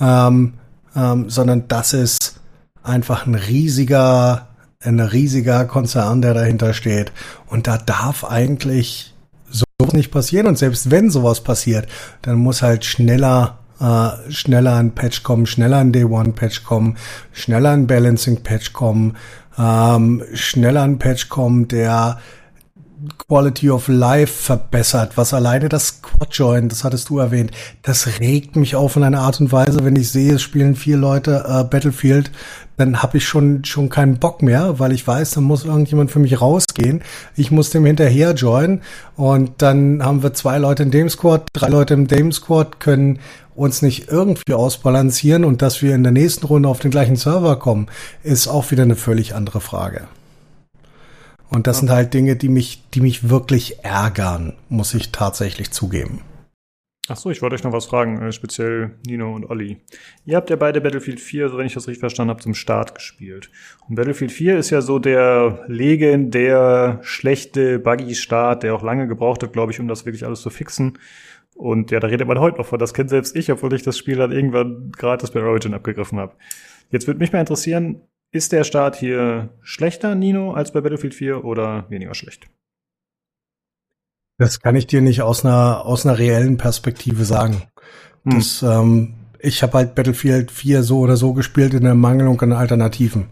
ähm, 0.00 0.54
ähm, 0.94 1.30
sondern 1.30 1.68
das 1.68 1.92
ist 1.92 2.40
einfach 2.82 3.26
ein 3.26 3.34
riesiger, 3.34 4.48
ein 4.80 5.00
riesiger 5.00 5.64
Konzern, 5.64 6.22
der 6.22 6.34
dahinter 6.34 6.74
steht. 6.74 7.12
Und 7.46 7.66
da 7.66 7.78
darf 7.78 8.24
eigentlich 8.24 9.14
sowas 9.50 9.92
nicht 9.92 10.10
passieren. 10.10 10.46
Und 10.46 10.58
selbst 10.58 10.90
wenn 10.90 11.10
sowas 11.10 11.42
passiert, 11.42 11.88
dann 12.22 12.36
muss 12.36 12.62
halt 12.62 12.84
schneller 12.84 13.58
äh, 13.80 14.30
schneller 14.30 14.76
ein 14.76 14.92
Patch 14.92 15.22
kommen, 15.22 15.46
schneller 15.46 15.78
ein 15.78 15.92
Day 15.92 16.04
One 16.04 16.32
Patch 16.32 16.64
kommen, 16.64 16.96
schneller 17.32 17.72
ein 17.72 17.86
Balancing 17.86 18.42
Patch 18.42 18.72
kommen, 18.72 19.16
ähm, 19.58 20.22
schneller 20.32 20.82
ein 20.82 20.98
Patch 20.98 21.28
kommen, 21.28 21.68
der 21.68 22.18
Quality 23.18 23.70
of 23.70 23.88
Life 23.88 24.32
verbessert, 24.32 25.16
was 25.16 25.34
alleine 25.34 25.68
das 25.68 26.02
Quad-Join, 26.02 26.68
das 26.68 26.84
hattest 26.84 27.08
du 27.08 27.18
erwähnt, 27.18 27.50
das 27.82 28.20
regt 28.20 28.56
mich 28.56 28.76
auf 28.76 28.96
in 28.96 29.02
einer 29.02 29.20
Art 29.20 29.40
und 29.40 29.52
Weise, 29.52 29.84
wenn 29.84 29.96
ich 29.96 30.10
sehe, 30.10 30.34
es 30.34 30.42
spielen 30.42 30.76
vier 30.76 30.96
Leute 30.96 31.44
äh, 31.48 31.64
Battlefield, 31.64 32.30
dann 32.76 33.02
habe 33.02 33.18
ich 33.18 33.26
schon 33.26 33.64
schon 33.64 33.88
keinen 33.88 34.18
Bock 34.18 34.42
mehr, 34.42 34.78
weil 34.78 34.92
ich 34.92 35.06
weiß, 35.06 35.30
dann 35.32 35.44
muss 35.44 35.64
irgendjemand 35.64 36.10
für 36.10 36.18
mich 36.18 36.40
rausgehen. 36.40 37.02
Ich 37.34 37.50
muss 37.50 37.70
dem 37.70 37.84
hinterher 37.86 38.34
joinen 38.34 38.82
und 39.16 39.52
dann 39.58 40.02
haben 40.04 40.22
wir 40.22 40.34
zwei 40.34 40.58
Leute 40.58 40.82
in 40.82 40.90
dem 40.90 41.08
Squad, 41.08 41.48
drei 41.52 41.68
Leute 41.68 41.94
im 41.94 42.06
dem 42.06 42.32
Squad, 42.32 42.80
können 42.80 43.18
uns 43.54 43.80
nicht 43.80 44.08
irgendwie 44.08 44.52
ausbalancieren 44.52 45.44
und 45.44 45.62
dass 45.62 45.80
wir 45.80 45.94
in 45.94 46.02
der 46.02 46.12
nächsten 46.12 46.46
Runde 46.46 46.68
auf 46.68 46.78
den 46.78 46.90
gleichen 46.90 47.16
Server 47.16 47.56
kommen, 47.58 47.86
ist 48.22 48.48
auch 48.48 48.70
wieder 48.70 48.82
eine 48.82 48.96
völlig 48.96 49.34
andere 49.34 49.60
Frage. 49.60 50.08
Und 51.50 51.66
das 51.66 51.78
okay. 51.78 51.86
sind 51.86 51.94
halt 51.94 52.14
Dinge, 52.14 52.36
die 52.36 52.48
mich, 52.48 52.82
die 52.94 53.00
mich 53.00 53.28
wirklich 53.28 53.84
ärgern, 53.84 54.54
muss 54.68 54.94
ich 54.94 55.12
tatsächlich 55.12 55.70
zugeben. 55.70 56.22
Ach 57.08 57.16
so, 57.16 57.30
ich 57.30 57.40
wollte 57.40 57.54
euch 57.54 57.62
noch 57.62 57.72
was 57.72 57.86
fragen, 57.86 58.20
äh, 58.20 58.32
speziell 58.32 58.96
Nino 59.06 59.32
und 59.32 59.48
Olli. 59.48 59.78
Ihr 60.24 60.36
habt 60.36 60.50
ja 60.50 60.56
beide 60.56 60.80
Battlefield 60.80 61.20
4, 61.20 61.50
so 61.50 61.58
wenn 61.58 61.66
ich 61.66 61.74
das 61.74 61.86
richtig 61.86 62.00
verstanden 62.00 62.30
habe, 62.30 62.42
zum 62.42 62.54
Start 62.54 62.96
gespielt. 62.96 63.48
Und 63.88 63.94
Battlefield 63.94 64.32
4 64.32 64.58
ist 64.58 64.70
ja 64.70 64.80
so 64.80 64.98
der 64.98 65.64
legendär 65.68 66.98
schlechte 67.02 67.78
Buggy-Start, 67.78 68.64
der 68.64 68.74
auch 68.74 68.82
lange 68.82 69.06
gebraucht 69.06 69.44
hat, 69.44 69.52
glaube 69.52 69.70
ich, 69.70 69.78
um 69.78 69.86
das 69.86 70.04
wirklich 70.04 70.26
alles 70.26 70.40
zu 70.40 70.50
fixen. 70.50 70.98
Und 71.54 71.92
ja, 71.92 72.00
da 72.00 72.08
redet 72.08 72.26
man 72.26 72.40
heute 72.40 72.58
noch 72.58 72.66
von. 72.66 72.78
Das 72.78 72.92
kennt 72.92 73.10
selbst 73.10 73.36
ich, 73.36 73.52
obwohl 73.52 73.72
ich 73.72 73.82
das 73.82 73.96
Spiel 73.96 74.16
dann 74.16 74.32
irgendwann 74.32 74.90
gratis 74.90 75.30
bei 75.30 75.42
Origin 75.42 75.74
abgegriffen 75.74 76.18
habe. 76.18 76.34
Jetzt 76.90 77.06
würde 77.06 77.20
mich 77.20 77.32
mal 77.32 77.40
interessieren, 77.40 78.00
ist 78.32 78.52
der 78.52 78.64
Start 78.64 78.96
hier 78.96 79.48
schlechter, 79.62 80.14
Nino, 80.14 80.52
als 80.52 80.72
bei 80.72 80.80
Battlefield 80.80 81.14
4 81.14 81.44
oder 81.44 81.88
weniger 81.88 82.14
schlecht? 82.14 82.48
Das 84.38 84.60
kann 84.60 84.76
ich 84.76 84.86
dir 84.86 85.00
nicht 85.00 85.22
aus 85.22 85.44
einer, 85.44 85.86
aus 85.86 86.04
einer 86.04 86.18
reellen 86.18 86.58
Perspektive 86.58 87.24
sagen. 87.24 87.62
Hm. 88.24 88.34
Das, 88.34 88.62
ähm, 88.62 89.14
ich 89.38 89.62
habe 89.62 89.78
halt 89.78 89.94
Battlefield 89.94 90.50
4 90.50 90.82
so 90.82 90.98
oder 91.00 91.16
so 91.16 91.32
gespielt 91.32 91.74
in 91.74 91.84
der 91.84 91.94
Mangelung 91.94 92.40
an 92.42 92.52
Alternativen. 92.52 93.28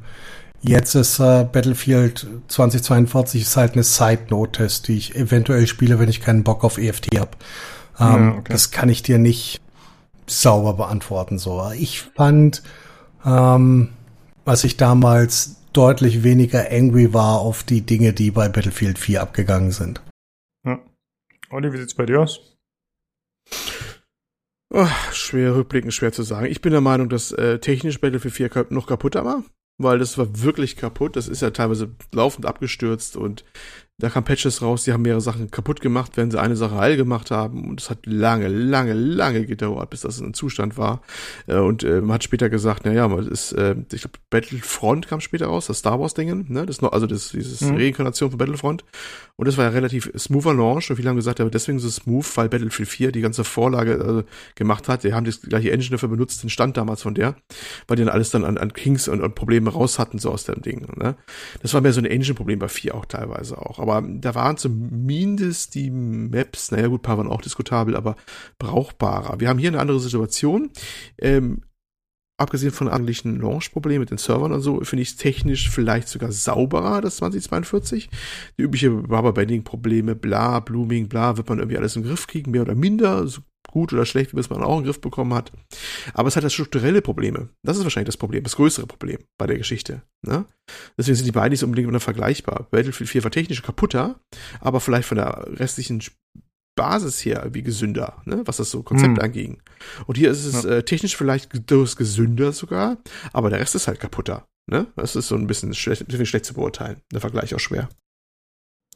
Jetzt 0.63 0.95
ist 0.95 1.19
äh, 1.19 1.45
Battlefield 1.45 2.27
2042 2.49 3.43
ist 3.43 3.57
halt 3.57 3.75
eine 3.75 3.83
Side-Note-Test, 3.83 4.89
die 4.89 4.97
ich 4.97 5.15
eventuell 5.15 5.67
spiele, 5.67 5.99
wenn 5.99 6.09
ich 6.09 6.23
keinen 6.23 6.43
Bock 6.43 6.65
auf 6.65 6.79
EFT 6.79 7.19
habe. 7.19 7.33
Ähm, 8.01 8.07
ja, 8.07 8.39
okay. 8.39 8.53
Das 8.53 8.71
kann 8.71 8.89
ich 8.89 9.03
dir 9.03 9.19
nicht 9.19 9.61
sauber 10.27 10.73
beantworten. 10.73 11.39
So, 11.39 11.71
ich 11.77 12.01
fand, 12.01 12.63
ähm, 13.27 13.91
was 14.45 14.65
ich 14.65 14.77
damals 14.77 15.57
deutlich 15.73 16.23
weniger 16.23 16.71
angry 16.71 17.13
war 17.13 17.41
auf 17.41 17.63
die 17.63 17.83
Dinge, 17.83 18.13
die 18.13 18.31
bei 18.31 18.49
Battlefield 18.49 18.99
4 18.99 19.23
abgegangen 19.23 19.73
sind. 19.73 20.03
Ja. 20.65 20.81
Olli, 21.51 21.73
wie 21.73 21.79
sieht's 21.79 21.95
bei 21.95 22.07
dir 22.07 22.21
aus? 22.21 22.57
Oh, 24.73 24.89
schwer 25.13 25.55
rückblickend, 25.55 25.95
schwer 25.95 26.13
zu 26.13 26.23
sagen. 26.23 26.47
Ich 26.47 26.61
bin 26.61 26.73
der 26.73 26.81
Meinung, 26.81 27.09
dass 27.09 27.33
äh, 27.33 27.59
technisch 27.59 28.01
Battlefield 28.01 28.35
4 28.35 28.67
noch 28.71 28.87
kaputter 28.87 29.25
war, 29.25 29.45
weil 29.79 29.99
das 29.99 30.19
war 30.19 30.43
wirklich 30.43 30.77
kaputt. 30.77 31.17
Das 31.17 31.29
ist 31.29 31.43
ja 31.43 31.51
teilweise 31.51 31.95
laufend 32.13 32.47
abgestürzt 32.47 33.17
und 33.17 33.45
da 33.99 34.11
kamen 34.11 34.25
Patches 34.25 34.61
raus, 34.61 34.83
die 34.83 34.93
haben 34.93 35.03
mehrere 35.03 35.21
Sachen 35.21 35.53
kaputt 35.53 35.81
gemacht, 35.81 36.17
wenn 36.17 36.29
sie 36.29 36.41
eine 36.41 36.57
Sache 36.57 36.75
heil 36.75 36.97
gemacht 36.97 37.31
haben. 37.31 37.69
Und 37.69 37.81
es 37.81 37.91
hat 37.91 38.07
lange, 38.07 38.49
lange, 38.49 38.93
lange 38.93 39.47
gedauert, 39.47 39.91
bis 39.91 40.01
das 40.01 40.19
in 40.19 40.25
einem 40.25 40.35
Zustand 40.35 40.77
war. 40.77 41.01
Äh, 41.47 41.59
und 41.59 41.85
äh, 41.85 42.01
man 42.01 42.15
hat 42.15 42.25
später 42.25 42.51
gesagt, 42.51 42.85
naja, 42.87 43.07
man 43.07 43.29
ist, 43.29 43.53
äh, 43.53 43.77
ich 43.93 44.01
glaube, 44.01 44.19
Battlefront 44.31 45.07
kam 45.07 45.21
später 45.21 45.47
raus, 45.47 45.67
das 45.67 45.79
Star 45.79 46.01
Wars-Dingen, 46.01 46.47
ne? 46.49 46.67
Das 46.67 46.83
also 46.83 47.07
das, 47.07 47.29
dieses 47.29 47.61
mhm. 47.61 47.77
Reinkarnation 47.77 48.31
von 48.31 48.39
Battlefront. 48.39 48.85
Und 49.37 49.47
das 49.47 49.57
war 49.57 49.65
ja 49.65 49.71
relativ 49.71 50.11
smoother 50.17 50.55
Launch. 50.55 50.91
Und 50.91 50.97
viele 50.97 51.09
haben 51.09 51.17
gesagt, 51.17 51.39
ja, 51.39 51.49
deswegen 51.49 51.79
ist 51.79 51.85
es 51.85 51.97
smooth, 51.97 52.37
weil 52.37 52.49
Battlefield 52.49 52.89
4 52.89 53.13
die 53.13 53.21
ganze 53.21 53.45
Vorlage 53.45 53.93
äh, 53.93 54.31
gemacht 54.57 54.89
hat. 54.89 55.05
Die 55.05 55.13
haben 55.13 55.25
das 55.25 55.41
gleiche 55.41 55.71
Engine 55.71 55.93
dafür 55.93 56.09
benutzt, 56.09 56.43
den 56.43 56.51
Stand 56.51 56.77
damals 56.77 57.03
von 57.03 57.15
der, 57.15 57.37
weil 57.87 57.97
die 57.97 58.05
dann 58.05 58.13
alles 58.13 58.31
dann 58.31 58.45
an, 58.45 58.59
an 58.59 58.73
Kings 58.73 59.07
und, 59.07 59.21
und 59.23 59.37
Probleme 59.37 59.71
raus 59.71 60.01
hatten, 60.01 60.19
so 60.19 60.33
aus 60.33 60.45
dem 60.45 60.63
Ding. 60.63 60.87
Ne? 60.97 61.15
Das 61.63 61.75
war 61.75 61.81
mehr 61.81 61.93
so 61.93 62.01
ein 62.01 62.07
Engine-Problem 62.07 62.59
bei 62.59 62.69
4 62.69 62.95
auch 62.97 63.05
teilweise 63.05 63.59
auch 63.59 63.84
aber 63.89 64.07
da 64.07 64.35
waren 64.35 64.57
zumindest 64.57 65.75
die 65.75 65.91
Maps, 65.91 66.71
naja 66.71 66.89
gut, 66.89 67.03
paar 67.03 67.19
waren 67.19 67.29
auch 67.31 67.43
diskutabel, 67.43 67.97
aber 67.97 68.17
brauchbarer. 68.59 69.41
Wir 69.41 69.49
haben 69.49 69.59
hier 69.59 69.69
eine 69.69 69.81
andere 69.81 70.01
Situation. 70.01 70.71
Ähm, 71.19 71.63
abgesehen 72.37 72.73
von 72.73 72.89
eigentlichen 72.89 73.41
Launch-Problemen 73.41 74.01
mit 74.01 74.11
den 74.11 74.19
Servern 74.19 74.53
und 74.53 74.61
so, 74.61 74.81
finde 74.81 75.03
ich 75.03 75.11
es 75.11 75.17
technisch 75.17 75.71
vielleicht 75.71 76.09
sogar 76.09 76.33
sauberer, 76.33 77.01
das 77.01 77.17
2042. 77.17 78.11
Die 78.59 78.63
übliche 78.63 78.91
Rubber-Banding-Probleme, 78.91 80.15
bla, 80.17 80.61
Blooming, 80.61 81.09
bla, 81.09 81.37
wird 81.37 81.49
man 81.49 81.59
irgendwie 81.59 81.79
alles 81.79 81.95
den 81.95 82.03
Griff 82.03 82.27
kriegen, 82.27 82.51
mehr 82.51 82.63
oder 82.63 82.75
minder, 82.75 83.27
so 83.27 83.43
gut 83.69 83.93
oder 83.93 84.07
schlecht, 84.07 84.35
wie 84.35 84.41
es 84.41 84.51
man 84.51 84.63
auch 84.63 84.79
in 84.79 84.83
den 84.83 84.87
Griff 84.87 85.01
bekommen 85.01 85.35
hat. 85.35 85.53
Aber 86.13 86.29
es 86.29 86.37
hat 86.37 86.45
das 86.45 86.53
strukturelle 86.53 87.03
Probleme. 87.03 87.49
Das 87.63 87.77
ist 87.77 87.85
wahrscheinlich 87.85 88.09
das 88.09 88.17
Problem, 88.17 88.43
das 88.45 88.57
größere 88.57 88.87
Problem 88.87 89.19
bei 89.39 89.47
der 89.47 89.59
Geschichte. 89.59 90.03
Ne? 90.23 90.47
Deswegen 90.97 91.17
sind 91.17 91.27
die 91.27 91.33
beiden 91.33 91.51
nicht 91.51 91.61
so 91.61 91.67
unbedingt 91.67 92.03
vergleichbar. 92.03 92.69
Battlefield 92.71 93.11
4 93.11 93.25
war 93.25 93.31
technisch 93.31 93.63
kaputter, 93.63 94.21
aber 94.61 94.81
vielleicht 94.81 95.09
von 95.09 95.17
der 95.17 95.47
restlichen 95.59 96.03
Basis 96.77 97.25
her 97.25 97.49
wie 97.53 97.63
gesünder, 97.63 98.23
ne? 98.25 98.43
was 98.47 98.57
das 98.57 98.71
so 98.71 98.83
Konzept 98.83 99.17
hm. 99.17 99.23
anging. 99.23 99.63
Und 100.07 100.17
hier 100.17 100.31
ist 100.31 100.45
es 100.45 100.65
ja. 100.65 100.71
äh, 100.71 100.83
technisch 100.83 101.17
vielleicht 101.17 101.71
durchaus 101.71 101.97
gesünder 101.97 102.53
sogar, 102.53 102.99
aber 103.33 103.51
der 103.51 103.61
Rest 103.61 103.75
ist 103.75 103.87
halt 103.87 104.01
kaputter. 104.01 104.47
Ne? 104.67 104.87
Das 104.97 105.15
ist 105.15 105.29
so 105.29 105.37
ein 105.37 105.47
bisschen 105.47 105.75
schlecht, 105.75 106.11
schlecht 106.11 106.45
zu 106.45 106.55
beurteilen. 106.55 107.01
Der 107.13 107.21
Vergleich 107.21 107.55
auch 107.55 107.61
schwer. 107.61 107.89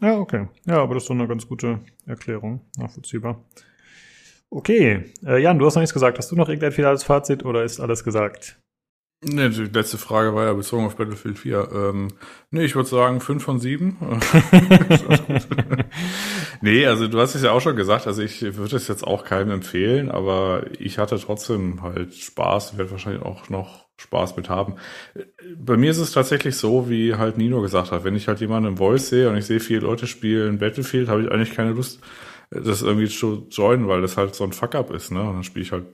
Ja, 0.00 0.18
okay. 0.18 0.48
Ja, 0.66 0.82
aber 0.82 0.94
das 0.94 1.04
ist 1.04 1.10
doch 1.10 1.14
eine 1.14 1.28
ganz 1.28 1.46
gute 1.46 1.80
Erklärung. 2.06 2.60
Nachvollziehbar. 2.76 3.44
Okay, 4.50 5.12
äh, 5.26 5.42
Jan, 5.42 5.58
du 5.58 5.66
hast 5.66 5.74
noch 5.74 5.82
nichts 5.82 5.94
gesagt. 5.94 6.18
Hast 6.18 6.30
du 6.30 6.36
noch 6.36 6.48
irgendein 6.48 6.72
finales 6.72 7.04
Fazit 7.04 7.44
oder 7.44 7.64
ist 7.64 7.80
alles 7.80 8.02
gesagt? 8.02 8.58
Ne, 9.20 9.50
die 9.50 9.64
letzte 9.64 9.98
Frage 9.98 10.32
war 10.36 10.44
ja 10.44 10.52
bezogen 10.52 10.86
auf 10.86 10.94
Battlefield 10.94 11.40
4. 11.40 11.68
Ähm, 11.74 12.08
nee, 12.52 12.64
ich 12.64 12.76
würde 12.76 12.88
sagen 12.88 13.20
5 13.20 13.42
von 13.42 13.58
7. 13.58 13.96
nee, 16.60 16.86
also 16.86 17.08
du 17.08 17.18
hast 17.18 17.34
es 17.34 17.42
ja 17.42 17.50
auch 17.50 17.60
schon 17.60 17.74
gesagt, 17.74 18.06
also 18.06 18.22
ich 18.22 18.42
würde 18.56 18.76
es 18.76 18.86
jetzt 18.86 19.04
auch 19.04 19.24
keinem 19.24 19.50
empfehlen, 19.50 20.08
aber 20.08 20.66
ich 20.78 20.98
hatte 20.98 21.18
trotzdem 21.18 21.82
halt 21.82 22.14
Spaß, 22.14 22.78
werde 22.78 22.92
wahrscheinlich 22.92 23.24
auch 23.24 23.48
noch 23.48 23.88
Spaß 23.96 24.36
mit 24.36 24.48
haben. 24.48 24.76
Bei 25.56 25.76
mir 25.76 25.90
ist 25.90 25.98
es 25.98 26.12
tatsächlich 26.12 26.56
so, 26.56 26.88
wie 26.88 27.16
halt 27.16 27.38
Nino 27.38 27.60
gesagt 27.60 27.90
hat, 27.90 28.04
wenn 28.04 28.14
ich 28.14 28.28
halt 28.28 28.40
jemanden 28.40 28.68
im 28.68 28.76
Voice 28.76 29.08
sehe 29.08 29.28
und 29.28 29.36
ich 29.36 29.46
sehe 29.46 29.58
viele 29.58 29.80
Leute 29.80 30.06
spielen 30.06 30.58
Battlefield, 30.58 31.08
habe 31.08 31.22
ich 31.22 31.32
eigentlich 31.32 31.54
keine 31.54 31.72
Lust, 31.72 32.00
das 32.50 32.82
irgendwie 32.82 33.08
zu 33.08 33.46
joinen, 33.50 33.88
weil 33.88 34.00
das 34.00 34.16
halt 34.16 34.34
so 34.34 34.44
ein 34.44 34.52
Fuck-up 34.52 34.90
ist, 34.90 35.10
ne? 35.10 35.20
Und 35.20 35.34
dann 35.34 35.44
spiele 35.44 35.64
ich 35.64 35.72
halt 35.72 35.84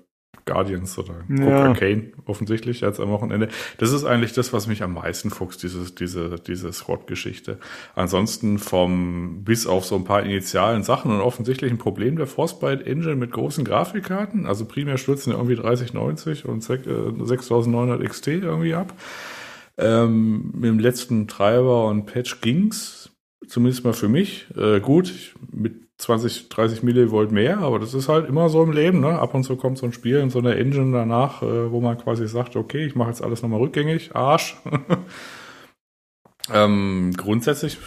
Guardians 0.47 0.99
oder 0.99 1.15
ja. 1.29 1.65
Arcane 1.65 2.13
offensichtlich 2.27 2.81
jetzt 2.83 3.01
am 3.01 3.11
Wochenende. 3.11 3.49
Das 3.79 3.93
ist 3.93 4.05
eigentlich 4.05 4.33
das, 4.33 4.53
was 4.53 4.67
mich 4.67 4.83
am 4.83 4.95
meisten 4.95 5.31
fuchst, 5.31 5.63
dieses, 5.63 5.95
diese, 5.95 6.37
diese 6.37 6.73
SWAT-Geschichte. 6.73 7.59
Ansonsten 7.95 8.59
vom, 8.59 9.43
bis 9.45 9.67
auf 9.67 9.85
so 9.85 9.97
ein 9.97 10.05
paar 10.05 10.23
initialen 10.23 10.83
Sachen 10.83 11.11
und 11.11 11.21
offensichtlich 11.21 11.71
ein 11.71 11.79
Problem 11.79 12.17
der 12.17 12.27
Frostbite 12.27 12.85
Engine 12.85 13.17
mit 13.17 13.33
großen 13.33 13.65
Grafikkarten. 13.65 14.47
Also 14.47 14.65
primär 14.67 14.99
stürzen 14.99 15.33
ja 15.33 15.39
irgendwie 15.39 15.57
3090 15.57 16.45
und 16.45 16.63
6900 16.63 18.01
äh, 18.01 18.05
XT 18.05 18.27
irgendwie 18.29 18.75
ab. 18.75 18.93
Ähm, 19.77 20.53
mit 20.55 20.65
dem 20.65 20.79
letzten 20.79 21.27
Treiber 21.27 21.87
und 21.87 22.07
Patch 22.07 22.41
ging's. 22.41 23.11
Zumindest 23.47 23.85
mal 23.85 23.93
für 23.93 24.09
mich. 24.09 24.47
Äh, 24.57 24.81
gut, 24.81 25.35
mit 25.53 25.84
20, 25.99 26.49
30 26.49 26.83
Millivolt 26.83 27.31
mehr, 27.31 27.59
aber 27.59 27.79
das 27.79 27.95
ist 27.95 28.09
halt 28.09 28.29
immer 28.29 28.49
so 28.49 28.63
im 28.63 28.73
Leben. 28.73 29.01
Ne? 29.01 29.19
Ab 29.19 29.35
und 29.35 29.45
zu 29.45 29.57
kommt 29.57 29.79
so 29.79 29.87
ein 29.87 29.93
Spiel 29.93 30.19
in 30.19 30.31
so 30.31 30.41
einer 30.41 30.57
Engine 30.57 30.93
danach, 30.93 31.43
äh, 31.43 31.71
wo 31.71 31.81
man 31.81 31.99
quasi 31.99 32.27
sagt, 32.27 32.57
okay, 32.57 32.85
ich 32.85 32.97
mache 32.97 33.11
jetzt 33.11 33.23
alles 33.23 33.43
nochmal 33.43 33.61
rückgängig, 33.61 34.15
Arsch. 34.15 34.57
ähm, 36.53 37.13
grundsätzlich 37.17 37.79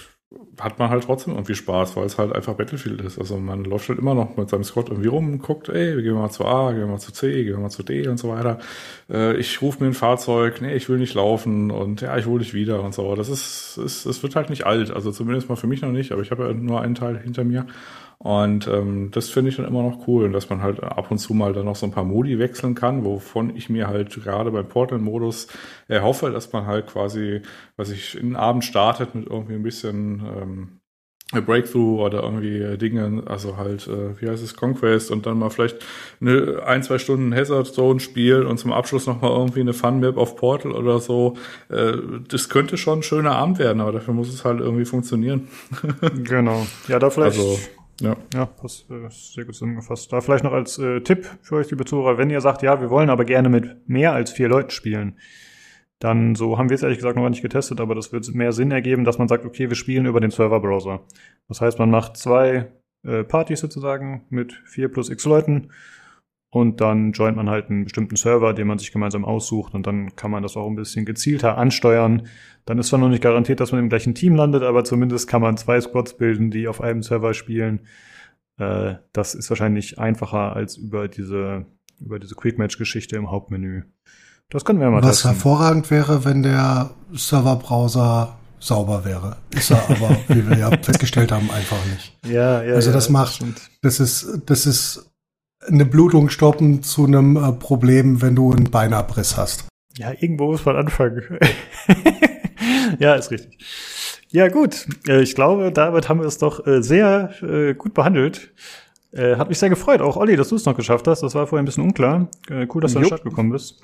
hat 0.59 0.77
man 0.77 0.89
halt 0.89 1.06
trotzdem 1.06 1.33
irgendwie 1.33 1.56
Spaß, 1.56 1.95
weil 1.95 2.06
es 2.06 2.17
halt 2.17 2.33
einfach 2.35 2.56
Battlefield 2.56 2.99
ist. 3.01 3.17
Also 3.17 3.38
man 3.38 3.64
läuft 3.64 3.88
halt 3.88 3.99
immer 3.99 4.14
noch 4.14 4.35
mit 4.35 4.49
seinem 4.49 4.65
Squad 4.65 4.89
irgendwie 4.89 5.07
rum 5.07 5.39
guckt, 5.39 5.69
ey, 5.69 5.95
wir 5.95 6.03
gehen 6.03 6.15
mal 6.15 6.30
zu 6.30 6.45
A, 6.45 6.72
gehen 6.72 6.81
wir 6.81 6.88
mal 6.88 6.99
zu 6.99 7.14
C, 7.14 7.43
gehen 7.43 7.53
wir 7.53 7.59
mal 7.59 7.69
zu 7.69 7.83
D 7.83 8.07
und 8.07 8.17
so 8.17 8.30
weiter. 8.30 8.59
Äh, 9.09 9.38
ich 9.38 9.61
rufe 9.61 9.81
mir 9.81 9.89
ein 9.89 9.93
Fahrzeug, 9.93 10.61
nee, 10.61 10.75
ich 10.75 10.89
will 10.89 10.97
nicht 10.97 11.14
laufen 11.14 11.72
und 11.72 12.01
ja, 12.01 12.17
ich 12.17 12.25
hole 12.25 12.43
dich 12.43 12.53
wieder 12.53 12.83
und 12.83 12.93
so. 12.93 13.15
Das 13.15 13.30
ist, 13.30 13.77
ist, 13.77 14.06
es 14.06 14.22
wird 14.22 14.35
halt 14.35 14.49
nicht 14.49 14.65
alt, 14.65 14.91
also 14.91 15.11
zumindest 15.11 15.47
mal 15.47 15.56
für 15.56 15.67
mich 15.67 15.81
noch 15.81 15.91
nicht, 15.91 16.11
aber 16.11 16.23
ich 16.23 16.31
habe 16.31 16.47
ja 16.47 16.53
nur 16.53 16.81
einen 16.81 16.95
Teil 16.95 17.17
hinter 17.17 17.45
mir. 17.45 17.65
Und 18.20 18.68
ähm, 18.68 19.12
das 19.12 19.30
finde 19.30 19.50
ich 19.50 19.58
dann 19.58 19.68
immer 19.68 19.84
noch 19.84 20.08
cool, 20.08 20.32
dass 20.32 20.50
man 20.50 20.64
halt 20.64 20.82
ab 20.82 21.12
und 21.12 21.20
zu 21.20 21.36
mal 21.36 21.54
dann 21.54 21.66
noch 21.66 21.76
so 21.76 21.86
ein 21.86 21.92
paar 21.92 22.04
Modi 22.04 22.40
wechseln 22.40 22.74
kann, 22.74 23.06
wovon 23.06 23.56
ich 23.56 23.70
mir 23.70 23.88
halt 23.88 24.10
gerade 24.24 24.52
beim 24.52 24.68
Portal-Modus 24.68 25.48
erhoffe, 25.88 26.32
dass 26.32 26.52
man 26.52 26.66
halt 26.66 26.88
quasi, 26.88 27.42
was 27.76 27.92
ich 27.92 28.16
in 28.16 28.30
den 28.30 28.36
Abend 28.36 28.66
startet 28.66 29.14
mit 29.14 29.28
irgendwie 29.28 29.54
ein 29.54 29.64
bisschen 29.64 30.24
ähm, 30.26 30.80
Breakthrough 31.34 32.00
oder 32.00 32.24
irgendwie 32.24 32.78
Dinge, 32.78 33.24
also 33.26 33.58
halt, 33.58 33.88
äh, 33.88 34.20
wie 34.20 34.30
heißt 34.30 34.42
es, 34.42 34.56
Conquest 34.56 35.12
und 35.12 35.26
dann 35.26 35.38
mal 35.38 35.50
vielleicht 35.50 35.78
eine 36.22 36.64
ein, 36.66 36.84
zwei 36.84 36.98
Stunden 37.00 37.36
Hazard 37.36 37.68
Zone 37.68 38.00
Spiel 38.00 38.44
und 38.44 38.58
zum 38.58 38.72
Abschluss 38.72 39.08
nochmal 39.08 39.32
irgendwie 39.32 39.60
eine 39.60 39.74
Fun 39.74 40.00
Map 40.00 40.18
auf 40.18 40.38
Portal 40.38 40.72
oder 40.72 41.00
so. 41.00 41.36
Äh, 41.70 41.94
das 42.30 42.48
könnte 42.48 42.78
schon 42.78 43.00
ein 43.00 43.04
schöner 43.04 43.34
Abend 43.36 43.60
werden, 43.60 43.82
aber 43.82 43.92
dafür 43.92 44.14
muss 44.14 44.34
es 44.34 44.46
halt 44.46 44.62
irgendwie 44.62 44.86
funktionieren. 44.86 45.50
genau. 46.24 46.66
Ja, 46.88 46.98
da 46.98 47.10
vielleicht. 47.10 47.38
Also, 47.38 47.60
ja. 48.01 48.16
Ja, 48.34 48.50
das 48.61 48.85
äh, 48.90 49.08
ist 49.08 49.34
sehr 49.34 49.45
gut 49.45 49.56
zusammengefasst. 49.56 50.11
Da 50.11 50.22
vielleicht 50.22 50.43
noch 50.43 50.53
als 50.53 50.77
äh, 50.77 51.01
Tipp 51.01 51.27
für 51.42 51.56
euch, 51.56 51.69
liebe 51.69 51.85
Zuhörer, 51.85 52.17
wenn 52.17 52.30
ihr 52.30 52.42
sagt, 52.42 52.61
ja, 52.61 52.80
wir 52.82 52.90
wollen 52.90 53.09
aber 53.09 53.26
gerne 53.26 53.50
mit 53.50 53.88
mehr 53.88 54.14
als 54.14 54.32
vier 54.32 54.50
Leuten 54.50 54.69
spielen, 54.69 55.17
dann 56.00 56.35
so 56.35 56.58
haben 56.58 56.69
wir 56.69 56.76
es 56.76 56.84
ehrlich 56.84 57.00
gesagt 57.00 57.17
noch 57.17 57.27
nicht 57.27 57.42
getestet, 57.42 57.80
aber 57.80 57.95
das 57.95 58.11
wird 58.11 58.27
mehr 58.34 58.51
Sinn 58.51 58.72
ergeben, 58.72 59.03
dass 59.03 59.17
man 59.17 59.27
sagt, 59.27 59.45
okay, 59.45 59.69
wir 59.69 59.76
spielen 59.76 60.06
über 60.06 60.19
den 60.19 60.32
Serverbrowser. 60.32 61.01
Das 61.48 61.61
heißt, 61.61 61.80
man 61.80 61.90
macht 61.90 62.17
zwei 62.17 62.72
äh, 63.03 63.24
Partys 63.24 63.61
sozusagen 63.61 64.26
mit 64.30 64.53
vier 64.66 64.90
plus 64.90 65.09
x 65.09 65.26
Leuten 65.26 65.69
und 66.50 66.80
dann 66.80 67.11
joint 67.11 67.35
man 67.35 67.50
halt 67.50 67.69
einen 67.69 67.84
bestimmten 67.84 68.16
Server, 68.16 68.53
den 68.53 68.67
man 68.67 68.80
sich 68.80 68.92
gemeinsam 68.92 69.26
aussucht 69.26 69.74
und 69.74 69.85
dann 69.85 70.16
kann 70.16 70.32
man 70.32 70.43
das 70.43 70.56
auch 70.56 70.67
ein 70.67 70.76
bisschen 70.76 71.06
gezielter 71.06 71.58
ansteuern. 71.58 72.27
Dann 72.66 72.80
ist 72.80 72.88
zwar 72.88 73.00
noch 73.00 73.09
nicht 73.09 73.24
garantiert, 73.24 73.59
dass 73.59 73.72
man 73.72 73.82
im 73.82 73.90
gleichen 73.90 74.16
Team 74.16 74.35
landet, 74.35 74.64
aber 74.64 74.84
zumindest 74.84 75.27
kann 75.27 75.42
man 75.42 75.58
zwei 75.58 75.80
Squads 75.82 76.17
bilden, 76.17 76.51
die 76.51 76.67
auf 76.67 76.82
einem 76.82 77.03
Server 77.03 77.34
spielen. 77.34 77.82
Äh, 78.58 78.95
das 79.14 79.35
ist 79.35 79.50
wahrscheinlich 79.50 80.00
einfacher 80.00 80.56
als 80.56 80.77
über 80.77 81.08
diese, 81.08 81.66
über 82.00 82.19
diese 82.19 82.35
Quick-Match-Geschichte 82.35 83.16
im 83.17 83.30
Hauptmenü. 83.30 83.84
Das 84.50 84.64
können 84.64 84.80
wir 84.80 84.90
mal 84.90 85.03
Was 85.03 85.17
testen. 85.17 85.32
hervorragend 85.32 85.92
wäre, 85.92 86.24
wenn 86.24 86.43
der 86.43 86.92
Serverbrowser 87.14 88.38
sauber 88.59 89.03
wäre. 89.03 89.38
Ist 89.51 89.72
er 89.72 89.84
aber, 89.90 90.17
wie 90.30 90.48
wir 90.50 90.58
ja 90.58 90.72
festgestellt 90.82 91.32
haben, 91.32 91.51
einfach 91.51 91.77
nicht. 91.92 92.17
Ja, 92.26 92.64
ja. 92.64 92.76
Also 92.76 92.90
ja, 92.90 92.95
das 92.95 93.09
macht, 93.09 93.35
stimmt. 93.35 93.61
das 93.82 94.00
ist, 94.00 94.42
das 94.45 94.66
ist 94.66 95.07
eine 95.68 95.86
Blutung 95.86 96.30
stoppen 96.30 96.84
zu 96.84 97.06
einem 97.06 97.38
äh, 97.38 97.52
Problem, 97.52 98.22
wenn 98.22 98.36
du 98.36 98.52
einen 98.52 98.70
Beinabriss 98.72 99.38
hast. 99.38 99.68
Ja, 99.98 100.12
irgendwo 100.20 100.52
muss 100.52 100.66
man 100.66 100.76
anfangen. 100.76 101.24
ja, 103.00 103.16
ist 103.16 103.32
richtig. 103.32 103.58
Ja, 104.30 104.48
gut. 104.48 104.88
Äh, 105.08 105.22
Ich 105.22 105.36
glaube, 105.36 105.72
damit 105.72 106.10
haben 106.10 106.20
wir 106.20 106.28
es 106.28 106.38
doch 106.38 106.66
äh, 106.68 106.82
sehr 106.82 107.32
äh, 107.42 107.74
gut 107.74 107.94
behandelt. 107.94 108.54
Hat 109.16 109.48
mich 109.50 109.58
sehr 109.58 109.70
gefreut. 109.70 110.02
Auch 110.02 110.16
Olli, 110.18 110.36
dass 110.36 110.50
du 110.50 110.56
es 110.58 110.66
noch 110.66 110.76
geschafft 110.76 111.08
hast. 111.08 111.24
Das 111.24 111.34
war 111.34 111.48
vorher 111.48 111.64
ein 111.64 111.66
bisschen 111.66 111.86
unklar. 111.86 112.28
Cool, 112.52 112.82
dass 112.82 112.92
du 112.92 113.00
an 113.00 113.04
den 113.04 113.10
Jupp. 113.10 113.18
Start 113.18 113.24
gekommen 113.24 113.52
bist. 113.52 113.82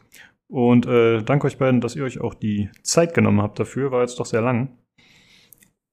Und 0.47 0.85
äh, 0.85 1.23
danke 1.23 1.47
euch 1.47 1.57
beiden, 1.57 1.81
dass 1.81 1.95
ihr 1.95 2.03
euch 2.03 2.21
auch 2.21 2.35
die 2.35 2.69
Zeit 2.83 3.15
genommen 3.15 3.41
habt 3.41 3.57
dafür. 3.57 3.89
War 3.89 4.01
jetzt 4.01 4.19
doch 4.19 4.27
sehr 4.27 4.41
lang. 4.41 4.77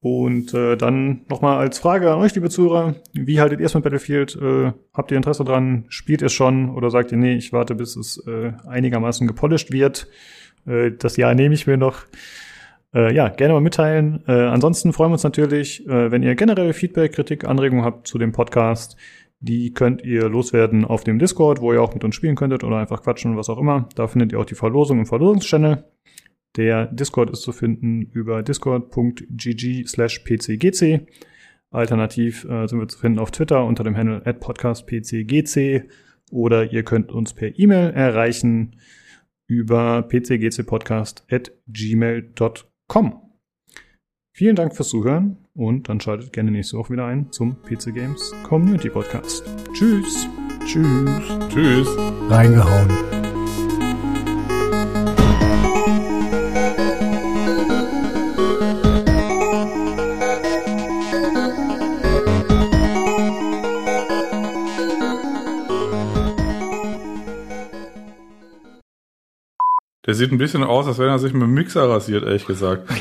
Und 0.03 0.55
äh, 0.55 0.77
dann 0.77 1.27
nochmal 1.29 1.59
als 1.59 1.79
Frage 1.79 2.11
an 2.11 2.21
euch, 2.21 2.35
liebe 2.35 2.49
Zuhörer. 2.49 2.95
Wie 3.13 3.39
haltet 3.39 3.61
ihr 3.61 3.67
es 3.67 3.75
mit 3.75 3.85
Battlefield? 3.85 4.35
Äh, 4.41 4.73
habt 4.95 5.11
ihr 5.11 5.19
Interesse 5.19 5.45
dran? 5.45 5.85
Spielt 5.89 6.23
ihr 6.23 6.27
es 6.27 6.33
schon? 6.33 6.71
Oder 6.71 6.91
sagt 6.91 7.13
ihr, 7.13 7.19
nee, 7.19 7.35
ich 7.35 7.53
warte, 7.53 7.75
bis 7.75 7.97
es 7.97 8.25
äh, 8.27 8.53
einigermaßen 8.67 9.27
gepolished 9.27 9.73
wird? 9.73 10.09
Äh, 10.67 10.93
das 10.93 11.19
Jahr 11.19 11.35
nehme 11.35 11.55
ich 11.55 11.67
mir 11.67 11.77
noch. 11.77 12.07
Äh, 12.95 13.15
ja, 13.15 13.29
gerne 13.29 13.53
mal 13.53 13.61
mitteilen. 13.61 14.25
Äh, 14.27 14.33
ansonsten 14.33 14.95
freuen 14.95 15.11
wir 15.11 15.15
uns 15.15 15.23
natürlich, 15.23 15.87
äh, 15.87 16.11
wenn 16.11 16.23
ihr 16.23 16.35
generell 16.35 16.73
Feedback, 16.73 17.13
Kritik, 17.13 17.45
Anregungen 17.45 17.85
habt 17.85 18.07
zu 18.07 18.17
dem 18.17 18.33
Podcast. 18.33 18.97
Die 19.41 19.73
könnt 19.73 20.03
ihr 20.03 20.29
loswerden 20.29 20.85
auf 20.85 21.05
dem 21.05 21.19
Discord, 21.19 21.61
wo 21.61 21.73
ihr 21.73 21.83
auch 21.83 21.95
mit 21.95 22.05
uns 22.05 22.15
spielen 22.15 22.37
könntet 22.37 22.65
oder 22.65 22.79
einfach 22.79 23.03
quatschen, 23.03 23.37
was 23.37 23.49
auch 23.49 23.59
immer. 23.59 23.89
Da 23.95 24.07
findet 24.07 24.33
ihr 24.33 24.41
auch 24.41 24.45
die 24.45 24.55
Verlosung 24.55 24.99
im 24.99 25.07
Verlosungschannel. 25.07 25.85
Der 26.57 26.87
Discord 26.87 27.31
ist 27.31 27.43
zu 27.43 27.53
finden 27.53 28.03
über 28.13 28.43
discord.gg 28.43 29.87
slash 29.87 30.21
pcgc. 30.21 31.07
Alternativ 31.71 32.45
äh, 32.45 32.67
sind 32.67 32.81
wir 32.81 32.89
zu 32.89 32.99
finden 32.99 33.21
auf 33.21 33.31
Twitter 33.31 33.65
unter 33.65 33.85
dem 33.85 33.97
Handle 33.97 34.23
at 34.27 34.41
podcastpcgc 34.41 35.85
oder 36.33 36.73
ihr 36.73 36.83
könnt 36.83 37.13
uns 37.13 37.35
per 37.35 37.57
E-Mail 37.59 37.91
erreichen 37.91 38.77
über 39.47 40.03
pcgcpodcast 40.03 41.25
at 41.31 41.53
gmail.com. 41.69 43.23
Vielen 44.33 44.57
Dank 44.57 44.75
fürs 44.75 44.89
Zuhören 44.89 45.37
und 45.55 45.89
dann 45.89 46.01
schaltet 46.01 46.33
gerne 46.33 46.51
nächste 46.51 46.79
Woche 46.79 46.93
wieder 46.93 47.07
ein 47.07 47.31
zum 47.31 47.61
PC 47.63 47.95
Games 47.95 48.33
Community 48.43 48.89
Podcast. 48.89 49.45
Tschüss. 49.73 50.29
Tschüss. 50.65 51.21
Tschüss. 51.49 51.89
Reingehauen. 52.29 53.20
Der 70.11 70.17
sieht 70.17 70.33
ein 70.33 70.39
bisschen 70.39 70.65
aus, 70.65 70.89
als 70.89 70.99
wenn 70.99 71.07
er 71.07 71.21
sich 71.21 71.33
mit 71.33 71.43
dem 71.43 71.55
Mixer 71.55 71.89
rasiert, 71.89 72.25
ehrlich 72.25 72.45
gesagt. 72.45 72.83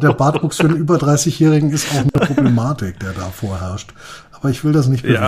Der 0.00 0.12
Bartwuchs 0.12 0.58
für 0.58 0.68
einen 0.68 0.76
über 0.76 0.98
30-Jährigen 0.98 1.70
ist 1.70 1.92
auch 1.92 2.02
eine 2.02 2.12
Problematik, 2.12 3.00
der 3.00 3.10
da 3.10 3.22
vorherrscht. 3.22 3.92
Aber 4.30 4.50
ich 4.50 4.62
will 4.62 4.72
das 4.72 4.86
nicht 4.86 5.02
bewerten. 5.02 5.24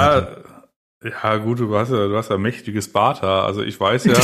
Ja, 1.02 1.10
ja, 1.24 1.36
gut, 1.38 1.58
du 1.58 1.76
hast 1.76 1.90
ja, 1.90 2.06
du 2.06 2.16
hast 2.16 2.30
ja 2.30 2.38
mächtiges 2.38 2.92
Barthaar. 2.92 3.44
Also 3.44 3.64
ich 3.64 3.80
weiß 3.80 4.04
ja, 4.04 4.14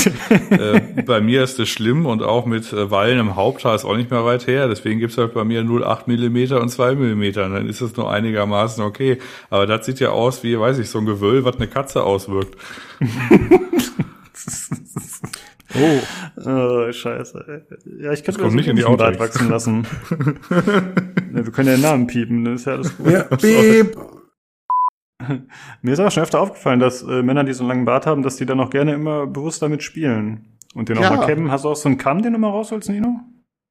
äh, 0.50 1.02
bei 1.06 1.20
mir 1.20 1.42
ist 1.42 1.58
das 1.58 1.68
schlimm 1.68 2.06
und 2.06 2.22
auch 2.22 2.46
mit 2.46 2.72
äh, 2.72 2.88
Wallen 2.88 3.18
im 3.18 3.34
Haupthaar 3.34 3.74
ist 3.74 3.84
auch 3.84 3.96
nicht 3.96 4.12
mehr 4.12 4.24
weit 4.24 4.46
her. 4.46 4.68
Deswegen 4.68 5.00
gibt's 5.00 5.18
halt 5.18 5.34
bei 5.34 5.42
mir 5.42 5.62
0,8 5.62 6.02
Millimeter 6.06 6.60
und 6.60 6.68
2 6.68 6.94
Millimeter. 6.94 7.48
Dann 7.48 7.68
ist 7.68 7.80
es 7.80 7.96
nur 7.96 8.08
einigermaßen 8.12 8.84
okay. 8.84 9.18
Aber 9.50 9.66
das 9.66 9.86
sieht 9.86 9.98
ja 9.98 10.10
aus 10.10 10.44
wie, 10.44 10.56
weiß 10.56 10.78
ich, 10.78 10.88
so 10.88 11.00
ein 11.00 11.06
Gewöll, 11.06 11.44
was 11.44 11.56
eine 11.56 11.66
Katze 11.66 12.04
auswirkt. 12.04 12.56
Oh. 15.80 16.48
oh, 16.48 16.92
scheiße. 16.92 17.62
Ja, 18.00 18.12
ich 18.12 18.24
könnte 18.24 18.40
kommt 18.40 18.54
nicht 18.54 18.68
in 18.68 18.76
die 18.76 18.84
Outtakes. 18.84 19.18
wachsen 19.20 19.48
lassen. 19.48 19.86
ja, 20.50 21.44
wir 21.44 21.52
können 21.52 21.68
ja 21.68 21.74
den 21.74 21.82
Namen 21.82 22.06
piepen, 22.06 22.44
dann 22.44 22.54
ist 22.54 22.66
ja 22.66 22.72
alles 22.74 22.96
gut. 22.96 23.10
Ja, 23.10 23.22
beep. 23.24 23.96
Mir 25.82 25.92
ist 25.92 26.00
auch 26.00 26.10
schon 26.10 26.22
öfter 26.22 26.40
aufgefallen, 26.40 26.80
dass 26.80 27.02
äh, 27.02 27.22
Männer, 27.22 27.44
die 27.44 27.52
so 27.52 27.62
einen 27.64 27.68
langen 27.68 27.84
Bart 27.84 28.06
haben, 28.06 28.22
dass 28.22 28.36
die 28.36 28.46
dann 28.46 28.60
auch 28.60 28.70
gerne 28.70 28.94
immer 28.94 29.26
bewusst 29.26 29.62
damit 29.62 29.82
spielen. 29.82 30.56
Und 30.74 30.88
den 30.88 30.98
auch 30.98 31.02
Ja. 31.02 31.16
mal 31.16 31.26
kämmen. 31.26 31.50
Hast 31.50 31.64
du 31.64 31.70
auch 31.70 31.76
so 31.76 31.88
einen 31.88 31.98
Kamm, 31.98 32.22
den 32.22 32.34
du 32.34 32.38
mal 32.38 32.50
rausholst, 32.50 32.88
Nino? 32.88 33.20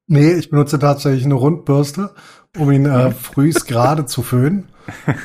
Nee, 0.07 0.33
ich 0.33 0.49
benutze 0.49 0.79
tatsächlich 0.79 1.25
eine 1.25 1.33
Rundbürste, 1.35 2.11
um 2.57 2.71
ihn 2.71 2.85
äh, 2.85 3.11
frühs 3.11 3.65
gerade 3.65 4.05
zu 4.05 4.23
föhnen. 4.23 4.65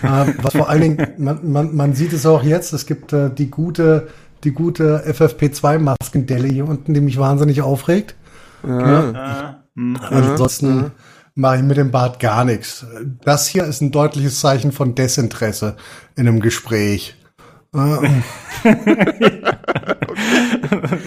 Äh, 0.03 0.33
was 0.43 0.55
vor 0.57 0.69
allen 0.69 0.81
Dingen, 0.83 1.07
man, 1.19 1.51
man, 1.51 1.75
man 1.77 1.93
sieht 1.95 2.13
es 2.13 2.27
auch 2.27 2.43
jetzt, 2.43 2.73
es 2.73 2.87
gibt 2.87 3.13
äh, 3.13 3.31
die 3.33 3.49
gute, 3.51 4.09
die 4.45 4.53
gute 4.53 5.05
FFP2-Maskendelle 5.07 6.49
hier 6.49 6.69
unten, 6.69 6.95
die 6.95 7.01
mich 7.01 7.19
wahnsinnig 7.19 7.63
aufregt. 7.63 8.15
Ah. 8.65 9.57
Hm. 9.75 9.97
Ansonsten 10.01 10.93
mache 11.35 11.57
ich 11.57 11.63
mit 11.63 11.77
dem 11.77 11.91
Bart 11.91 12.21
gar 12.21 12.45
nichts. 12.45 12.87
Das 13.25 13.47
hier 13.47 13.65
ist 13.65 13.81
ein 13.81 13.91
deutliches 13.91 14.41
Zeichen 14.41 14.73
von 14.73 14.95
Desinteresse 14.95 15.77
in 16.17 16.29
einem 16.29 16.41
Gespräch. 16.41 17.17
Wenn 17.73 18.23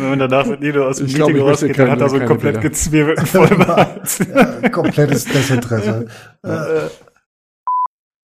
man 0.10 0.18
danach 0.18 0.48
mit 0.48 0.62
Nino 0.62 0.88
aus 0.88 0.98
dem 0.98 1.06
Ich 1.06 1.16
Meeting 1.16 1.40
rausgeht, 1.40 1.78
dann 1.78 1.92
hat 1.92 2.02
er 2.02 2.10
so 2.10 2.16
einen 2.16 2.28
komplett 2.28 2.60
gezwirbelten 2.60 3.28
Vollbart. 3.28 4.20
äh, 4.64 4.70
komplettes 4.72 5.26
Desinteresse. 5.26 6.08
Äh, 6.42 6.88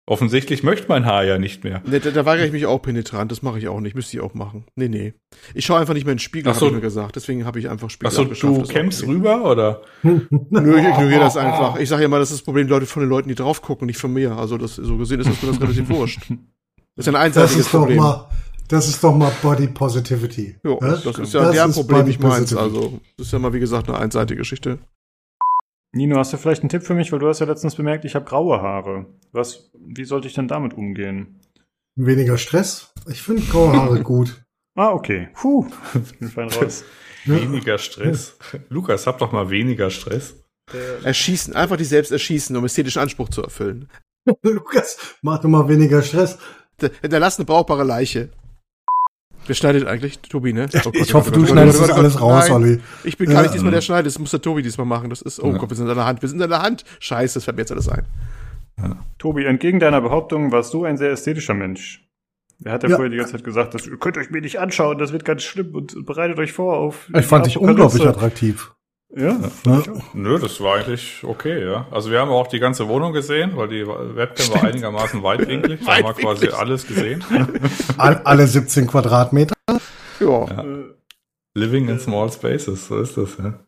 Offensichtlich 0.08 0.62
möchte 0.62 0.88
mein 0.88 1.04
Haar 1.04 1.24
ja 1.24 1.38
nicht 1.38 1.64
mehr. 1.64 1.82
Nee, 1.86 1.98
da, 2.00 2.10
da 2.10 2.24
weigere 2.24 2.46
ich 2.46 2.52
mich 2.52 2.64
auch 2.64 2.80
penetrant, 2.80 3.30
das 3.30 3.42
mache 3.42 3.58
ich 3.58 3.68
auch 3.68 3.80
nicht, 3.80 3.94
müsste 3.94 4.16
ich 4.16 4.22
auch 4.22 4.32
machen. 4.32 4.64
Nee, 4.74 4.88
nee. 4.88 5.12
Ich 5.54 5.66
schaue 5.66 5.78
einfach 5.78 5.92
nicht 5.92 6.04
mehr 6.06 6.12
in 6.12 6.16
den 6.16 6.20
Spiegel, 6.22 6.50
Ach 6.50 6.54
so. 6.54 6.62
habe 6.62 6.70
ich 6.70 6.74
mir 6.76 6.80
gesagt. 6.80 7.14
Deswegen 7.16 7.44
habe 7.44 7.58
ich 7.58 7.68
einfach 7.68 7.90
Spiegel 7.90 8.08
Achso, 8.08 8.22
abgeschafft, 8.22 8.54
du 8.54 8.58
das 8.60 8.68
ist 8.70 8.74
kämpfst 8.74 9.06
rüber, 9.06 9.44
oder? 9.44 9.82
Nö, 10.02 10.78
ich 10.78 10.86
ignoriere 10.88 11.20
das 11.20 11.36
einfach. 11.36 11.78
Ich 11.78 11.88
sage 11.90 12.02
ja 12.02 12.08
mal, 12.08 12.18
das 12.20 12.30
ist 12.30 12.38
das 12.38 12.44
Problem 12.44 12.68
Leute, 12.68 12.86
von 12.86 13.02
den 13.02 13.10
Leuten, 13.10 13.28
die 13.28 13.34
drauf 13.34 13.60
gucken, 13.60 13.86
nicht 13.86 13.98
von 13.98 14.12
mir. 14.12 14.32
Also 14.36 14.56
das 14.56 14.76
so 14.76 14.96
gesehen 14.96 15.20
ist 15.20 15.28
das 15.28 15.42
mir 15.42 15.50
das 15.52 15.60
relativ 15.60 15.88
wurscht. 15.90 16.20
Das 16.96 17.06
ist 17.06 17.12
ja 17.12 17.12
ein 17.12 17.14
Das 17.14 17.22
einseitiges 17.44 17.66
ist 17.66 17.74
doch 17.74 17.80
Problem. 17.80 17.98
mal, 17.98 18.28
das 18.68 18.88
ist 18.88 19.04
doch 19.04 19.14
mal 19.14 19.30
Body 19.42 19.66
Positivity. 19.68 20.56
Jo, 20.64 20.78
Ne? 20.80 21.00
das 21.04 21.18
ist 21.18 21.34
ja 21.34 21.52
deren 21.52 21.72
Problem, 21.72 21.98
Body 21.98 22.08
nicht 22.08 22.22
meins. 22.22 22.56
Also, 22.56 22.98
das 23.18 23.26
ist 23.26 23.32
ja 23.34 23.38
mal, 23.38 23.52
wie 23.52 23.60
gesagt, 23.60 23.88
eine 23.88 23.98
einseitige 23.98 24.38
Geschichte. 24.38 24.78
Nino, 25.92 26.16
hast 26.18 26.34
du 26.34 26.36
vielleicht 26.36 26.60
einen 26.62 26.68
Tipp 26.68 26.82
für 26.82 26.94
mich? 26.94 27.12
Weil 27.12 27.18
du 27.18 27.28
hast 27.28 27.38
ja 27.40 27.46
letztens 27.46 27.74
bemerkt, 27.74 28.04
ich 28.04 28.14
habe 28.14 28.26
graue 28.26 28.60
Haare. 28.60 29.06
Was, 29.32 29.70
wie 29.96 30.04
sollte 30.04 30.28
ich 30.28 30.34
denn 30.34 30.48
damit 30.48 30.74
umgehen? 30.74 31.40
Weniger 31.96 32.38
Stress. 32.38 32.92
Ich 33.08 33.22
finde 33.22 33.42
graue 33.42 33.72
Haare 33.72 34.02
gut. 34.02 34.44
Ah, 34.74 34.90
okay. 34.90 35.28
Puh, 35.34 35.66
bin 36.20 36.28
fein 36.28 36.48
raus. 36.48 36.84
Weniger 37.24 37.78
Stress. 37.78 38.36
Lukas, 38.68 39.06
hab 39.06 39.18
doch 39.18 39.32
mal 39.32 39.50
weniger 39.50 39.90
Stress. 39.90 40.36
Erschießen, 41.02 41.54
einfach 41.56 41.76
die 41.76 41.84
selbst 41.84 42.12
erschießen, 42.12 42.54
um 42.56 42.64
ästhetischen 42.64 43.02
Anspruch 43.02 43.30
zu 43.30 43.42
erfüllen. 43.42 43.88
Lukas, 44.42 44.98
mach 45.22 45.40
doch 45.40 45.48
mal 45.48 45.68
weniger 45.68 46.02
Stress. 46.02 46.38
Hinterlass 47.00 47.38
eine 47.38 47.46
brauchbare 47.46 47.84
Leiche. 47.84 48.28
Wer 49.46 49.54
schneidet 49.54 49.86
eigentlich? 49.86 50.18
Tobi, 50.20 50.52
ne? 50.52 50.68
Oh 50.72 50.78
Gott, 50.84 50.96
ich 50.96 51.14
oh 51.14 51.18
hoffe, 51.18 51.30
Gott, 51.30 51.36
du 51.36 51.40
oh 51.40 51.44
Gott, 51.44 51.52
schneidest 51.52 51.78
oh 51.78 51.86
Gott, 51.86 51.90
das 51.90 51.96
oh 51.96 52.00
alles 52.00 52.20
raus, 52.20 52.48
nein. 52.48 52.52
Olli. 52.52 52.80
Ich 53.04 53.16
bin 53.16 53.30
gar 53.30 53.40
nicht 53.40 53.50
Ja. 53.50 53.54
diesmal 53.54 53.72
der 53.72 53.80
Schneider, 53.80 54.02
das 54.02 54.18
muss 54.18 54.30
der 54.30 54.42
Tobi 54.42 54.62
diesmal 54.62 54.86
machen. 54.86 55.08
Das 55.08 55.22
ist, 55.22 55.40
oh 55.42 55.52
Gott, 55.54 55.70
wir 55.70 55.76
sind 55.76 55.88
an 55.88 55.96
der 55.96 56.04
Hand, 56.04 56.20
wir 56.20 56.28
sind 56.28 56.42
an 56.42 56.50
der 56.50 56.60
Hand. 56.62 56.84
Scheiße, 57.00 57.34
das 57.34 57.44
fällt 57.44 57.56
mir 57.56 57.62
jetzt 57.62 57.72
alles 57.72 57.88
ein. 57.88 58.04
Tobi, 59.18 59.44
entgegen 59.44 59.80
deiner 59.80 60.00
Behauptung 60.00 60.52
warst 60.52 60.72
du 60.74 60.84
ein 60.84 60.96
sehr 60.96 61.10
ästhetischer 61.10 61.54
Mensch. 61.54 62.04
Er 62.64 62.72
hat 62.72 62.82
ja, 62.82 62.88
Ja. 62.90 62.96
vorher 62.96 63.10
die 63.10 63.16
ganze 63.16 63.32
Zeit 63.32 63.44
gesagt, 63.44 63.74
das, 63.74 63.86
ihr 63.86 63.96
könnt 63.98 64.16
euch 64.18 64.30
mir 64.30 64.40
nicht 64.40 64.58
anschauen, 64.58 64.98
das 64.98 65.12
wird 65.12 65.24
ganz 65.24 65.42
schlimm 65.42 65.74
und 65.74 66.04
bereitet 66.06 66.38
euch 66.38 66.52
vor 66.52 66.76
auf. 66.76 67.08
Ich 67.16 67.26
fand 67.26 67.46
dich 67.46 67.56
unglaublich 67.56 68.06
attraktiv. 68.06 68.72
Ja, 69.16 69.38
Ja. 69.64 69.82
Nö, 70.12 70.38
das 70.38 70.60
war 70.60 70.76
eigentlich 70.76 71.22
okay, 71.24 71.64
ja. 71.64 71.86
Also 71.90 72.10
wir 72.10 72.20
haben 72.20 72.30
auch 72.30 72.46
die 72.48 72.58
ganze 72.58 72.88
Wohnung 72.88 73.12
gesehen, 73.12 73.52
weil 73.56 73.68
die 73.68 73.86
Webcam 73.86 74.54
war 74.54 74.64
einigermaßen 74.64 75.22
weitwinklig. 75.22 75.80
Da 75.86 75.96
haben 75.96 76.04
wir 76.04 76.14
quasi 76.14 76.48
alles 76.48 76.86
gesehen. 76.86 77.24
All, 77.96 78.20
alle 78.24 78.46
17 78.46 78.86
Quadratmeter. 78.86 79.54
Ja. 80.20 80.64
Living 81.54 81.88
in 81.88 81.98
small 81.98 82.30
spaces, 82.30 82.86
so 82.88 82.98
ist 83.00 83.16
das, 83.16 83.36
ja. 83.38 83.60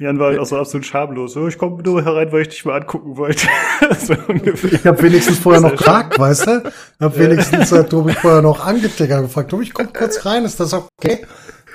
Jan 0.00 0.18
war 0.20 0.28
halt 0.28 0.38
auch 0.38 0.46
so 0.46 0.56
absolut 0.56 0.86
schamlos. 0.86 1.32
So, 1.32 1.48
ich 1.48 1.58
komme 1.58 1.82
nur 1.82 2.04
herein, 2.04 2.30
weil 2.30 2.42
ich 2.42 2.48
dich 2.48 2.64
mal 2.64 2.80
angucken 2.80 3.16
wollte. 3.16 3.48
so. 3.98 4.14
Ich 4.14 4.86
habe 4.86 5.02
wenigstens 5.02 5.38
vorher 5.40 5.60
noch 5.60 5.72
gefragt, 5.76 6.18
weißt 6.18 6.46
du? 6.46 6.62
Ich 6.68 7.00
habe 7.00 7.18
wenigstens 7.18 7.72
äh, 7.72 7.82
Tobi 7.84 8.12
vorher 8.12 8.40
noch 8.42 8.64
angetickert 8.64 9.22
gefragt. 9.22 9.50
Tobi, 9.50 9.64
ich 9.64 9.74
komm 9.74 9.92
kurz 9.92 10.24
rein, 10.24 10.44
ist 10.44 10.60
das 10.60 10.72
okay? 10.72 11.26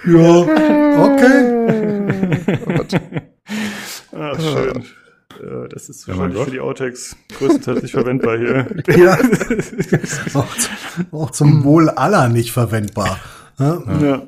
Ja, 0.06 0.40
okay. 1.04 1.64
Ach, 4.16 4.40
schön. 4.40 4.86
Ja, 5.44 5.68
das 5.68 5.90
ist 5.90 6.08
Ja, 6.08 6.14
wahrscheinlich 6.14 6.38
Gott. 6.38 6.46
für 6.46 6.52
die 6.52 6.60
Outtakes 6.62 7.16
größtenteils 7.38 7.82
nicht 7.84 7.92
verwendbar 7.92 8.38
hier. 8.38 8.68
Ja. 8.98 9.18
auch, 10.34 10.48
auch 11.12 11.32
zum 11.32 11.64
Wohl 11.66 11.90
aller 11.90 12.30
nicht 12.30 12.52
verwendbar. 12.54 13.20
Ja, 13.60 13.82
ja, 14.02 14.22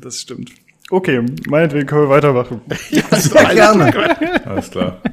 das 0.00 0.20
stimmt. 0.20 0.52
Okay, 0.90 1.24
meinetwegen 1.48 1.86
können 1.86 2.02
wir 2.02 2.10
weitermachen. 2.10 2.60
sehr 2.90 3.54
gerne. 3.54 4.44
Alles 4.46 4.70
klar. 4.70 5.00
Ja. 5.04 5.12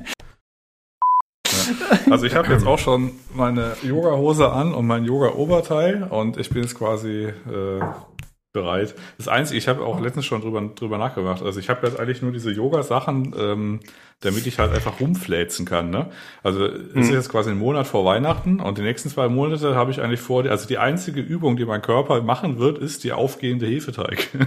Also 2.09 2.25
ich 2.25 2.35
habe 2.35 2.51
jetzt 2.51 2.65
auch 2.65 2.77
schon 2.77 3.11
meine 3.33 3.75
Yoga-Hose 3.81 4.51
an 4.51 4.73
und 4.73 4.85
mein 4.85 5.03
Yoga-Oberteil 5.05 6.03
und 6.03 6.37
ich 6.37 6.49
bin 6.49 6.63
jetzt 6.63 6.77
quasi 6.77 7.25
äh, 7.25 7.79
bereit. 8.53 8.93
Das 9.17 9.27
Einzige, 9.27 9.57
ich 9.57 9.67
habe 9.67 9.83
auch 9.83 9.99
letztens 9.99 10.25
schon 10.25 10.41
drüber, 10.41 10.61
drüber 10.75 10.97
nachgedacht. 10.99 11.41
Also 11.41 11.59
ich 11.59 11.69
habe 11.69 11.85
jetzt 11.85 11.99
eigentlich 11.99 12.21
nur 12.21 12.31
diese 12.31 12.51
Yoga-Sachen, 12.51 13.33
ähm, 13.37 13.79
damit 14.21 14.45
ich 14.45 14.59
halt 14.59 14.71
einfach 14.71 14.99
rumfläzen 15.01 15.65
kann. 15.65 15.89
Ne? 15.89 16.09
Also 16.43 16.65
es 16.65 17.07
ist 17.07 17.11
jetzt 17.11 17.29
quasi 17.29 17.49
ein 17.49 17.57
Monat 17.57 17.87
vor 17.87 18.05
Weihnachten 18.05 18.59
und 18.61 18.77
die 18.77 18.83
nächsten 18.83 19.09
zwei 19.09 19.27
Monate 19.27 19.75
habe 19.75 19.91
ich 19.91 19.99
eigentlich 20.01 20.21
vor, 20.21 20.45
also 20.45 20.67
die 20.67 20.77
einzige 20.77 21.19
Übung, 21.19 21.57
die 21.57 21.65
mein 21.65 21.81
Körper 21.81 22.21
machen 22.21 22.59
wird, 22.59 22.77
ist 22.77 23.03
die 23.03 23.11
aufgehende 23.11 23.65
Hefeteig. 23.65 24.29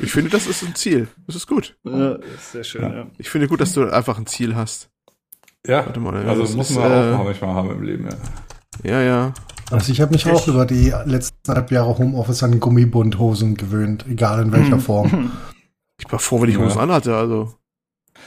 Ich 0.00 0.12
finde, 0.12 0.30
das 0.30 0.46
ist 0.46 0.62
ein 0.62 0.74
Ziel. 0.74 1.08
Das 1.26 1.36
ist 1.36 1.46
gut. 1.46 1.76
Ja, 1.84 2.14
das 2.14 2.26
ist 2.34 2.52
sehr 2.52 2.64
schön, 2.64 2.82
ja. 2.82 3.06
Ich 3.18 3.28
finde 3.28 3.48
gut, 3.48 3.60
dass 3.60 3.72
du 3.72 3.82
einfach 3.90 4.18
ein 4.18 4.26
Ziel 4.26 4.54
hast. 4.54 4.88
ja, 5.66 5.84
Warte 5.84 6.00
mal, 6.00 6.22
ja, 6.22 6.28
also 6.30 6.42
das 6.42 6.54
muss 6.54 6.70
ist, 6.70 6.76
man 6.76 6.90
äh, 6.90 7.14
auch 7.14 7.24
manchmal 7.24 7.54
haben 7.54 7.70
im 7.70 7.82
Leben. 7.82 8.08
Ja. 8.84 8.90
Ja, 8.90 9.02
ja. 9.02 9.34
Also 9.70 9.92
ich 9.92 10.00
habe 10.00 10.12
mich 10.12 10.26
auch 10.30 10.46
über 10.46 10.64
die 10.64 10.92
letzten 11.04 11.52
halb 11.52 11.70
Jahre 11.72 11.98
Homeoffice 11.98 12.42
an 12.42 12.60
Gummibundhosen 12.60 13.56
gewöhnt, 13.56 14.04
egal 14.08 14.42
in 14.42 14.52
welcher 14.52 14.78
Form. 14.78 15.32
Ich 15.98 16.12
war 16.12 16.18
froh, 16.18 16.42
wenn 16.42 16.50
ich 16.50 16.56
Ja. 16.56 16.60
Hosen 16.60 16.78
anhatte, 16.78 17.16
also. 17.16 17.54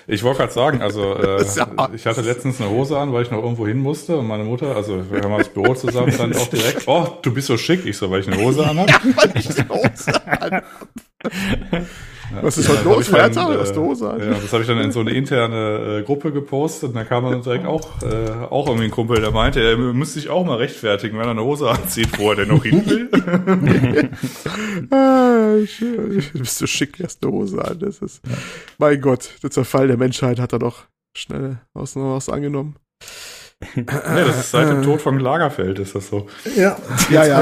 Ich 0.07 0.23
wollte 0.23 0.39
gerade 0.39 0.53
sagen, 0.53 0.81
also 0.81 1.13
äh, 1.15 1.45
ja 1.55 1.89
ich 1.93 2.05
hatte 2.07 2.21
letztens 2.21 2.59
eine 2.59 2.69
Hose 2.71 2.97
an, 2.97 3.13
weil 3.13 3.21
ich 3.21 3.29
noch 3.29 3.43
irgendwo 3.43 3.67
hin 3.67 3.77
musste 3.77 4.17
und 4.17 4.27
meine 4.27 4.43
Mutter, 4.43 4.75
also 4.75 5.11
wir 5.11 5.21
haben 5.21 5.37
das 5.37 5.49
Büro 5.49 5.75
zusammen, 5.75 6.11
dann 6.17 6.35
auch 6.35 6.47
direkt, 6.47 6.83
oh, 6.87 7.19
du 7.21 7.31
bist 7.31 7.45
so 7.45 7.57
schick, 7.57 7.85
ich 7.85 7.95
so, 7.95 8.09
weil 8.09 8.21
ich 8.21 8.27
eine 8.27 8.41
Hose 8.43 8.65
an 8.67 8.79
habe. 8.79 8.91
Weil 8.91 9.33
ich 9.35 9.47
die 9.49 9.69
Hose 9.69 10.41
an. 10.41 10.63
Was 12.41 12.57
ist 12.59 12.69
heute 12.69 12.77
das 12.77 12.85
hab 12.85 12.95
los, 12.95 13.07
Feiertag? 13.07 13.49
äh, 13.49 13.57
Hast 13.59 13.75
du 13.75 13.81
Hose 13.81 14.09
an? 14.09 14.19
Ja, 14.19 14.29
das 14.39 14.53
habe 14.53 14.61
ich 14.61 14.67
dann 14.67 14.77
in 14.79 14.91
so 14.91 14.99
eine 14.99 15.11
interne 15.11 15.99
äh, 15.99 16.03
Gruppe 16.03 16.31
gepostet 16.31 16.89
und 16.89 16.95
da 16.95 17.03
kam 17.03 17.23
dann 17.29 17.41
direkt 17.41 17.65
auch, 17.65 18.01
äh, 18.03 18.29
auch 18.49 18.67
irgendwie 18.67 18.85
ein 18.85 18.91
Kumpel, 18.91 19.19
der 19.19 19.31
meinte, 19.31 19.61
er 19.61 19.77
müsste 19.77 20.19
sich 20.19 20.29
auch 20.29 20.45
mal 20.45 20.57
rechtfertigen, 20.57 21.17
wenn 21.17 21.25
er 21.25 21.31
eine 21.31 21.43
Hose 21.43 21.69
anzieht, 21.69 22.19
wo 22.19 22.29
er 22.29 22.35
denn 22.37 22.49
noch 22.49 22.63
hin 22.63 22.85
will. 22.85 24.09
Ah. 24.91 25.55
Du 25.57 26.39
bist 26.39 26.57
so 26.57 26.67
schick, 26.67 26.97
hast 27.03 27.23
eine 27.23 27.31
Hose 27.31 27.63
an. 27.63 27.79
Das 27.79 27.99
ist, 27.99 28.21
mein 28.77 29.01
Gott, 29.01 29.29
der 29.43 29.51
Zerfall 29.51 29.87
der 29.87 29.97
Menschheit 29.97 30.39
hat 30.39 30.53
er 30.53 30.59
doch 30.59 30.85
schnell 31.15 31.57
aus 31.73 31.95
was 31.95 32.29
angenommen. 32.29 32.75
nee, 33.75 33.83
das 33.85 34.39
ist 34.39 34.51
seit 34.51 34.69
dem 34.69 34.83
Tod 34.83 35.01
von 35.01 35.19
Lagerfeld, 35.19 35.79
ist 35.79 35.95
das 35.95 36.07
so. 36.09 36.27
Ja, 36.55 36.77
Ja, 37.09 37.25
ja, 37.25 37.41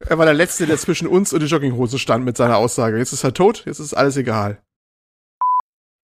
er 0.00 0.18
war 0.18 0.24
der 0.26 0.34
Letzte, 0.34 0.66
der 0.66 0.76
zwischen 0.78 1.08
uns 1.08 1.32
und 1.32 1.40
die 1.40 1.46
Jogginghose 1.46 1.98
stand 1.98 2.24
mit 2.24 2.36
seiner 2.36 2.56
Aussage. 2.56 2.98
Jetzt 2.98 3.12
ist 3.12 3.24
er 3.24 3.34
tot, 3.34 3.64
jetzt 3.66 3.78
ist 3.78 3.94
alles 3.94 4.16
egal. 4.16 4.60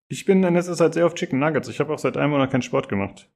Ich 0.07 0.25
bin 0.25 0.43
in 0.43 0.53
letzter 0.53 0.75
Zeit 0.75 0.93
sehr 0.93 1.05
auf 1.05 1.15
Chicken 1.15 1.39
Nuggets. 1.39 1.67
Ich 1.67 1.80
habe 1.80 1.93
auch 1.93 1.99
seit 1.99 2.15
einem 2.17 2.31
Monat 2.31 2.51
keinen 2.51 2.61
Sport 2.61 2.89
gemacht. 2.89 3.30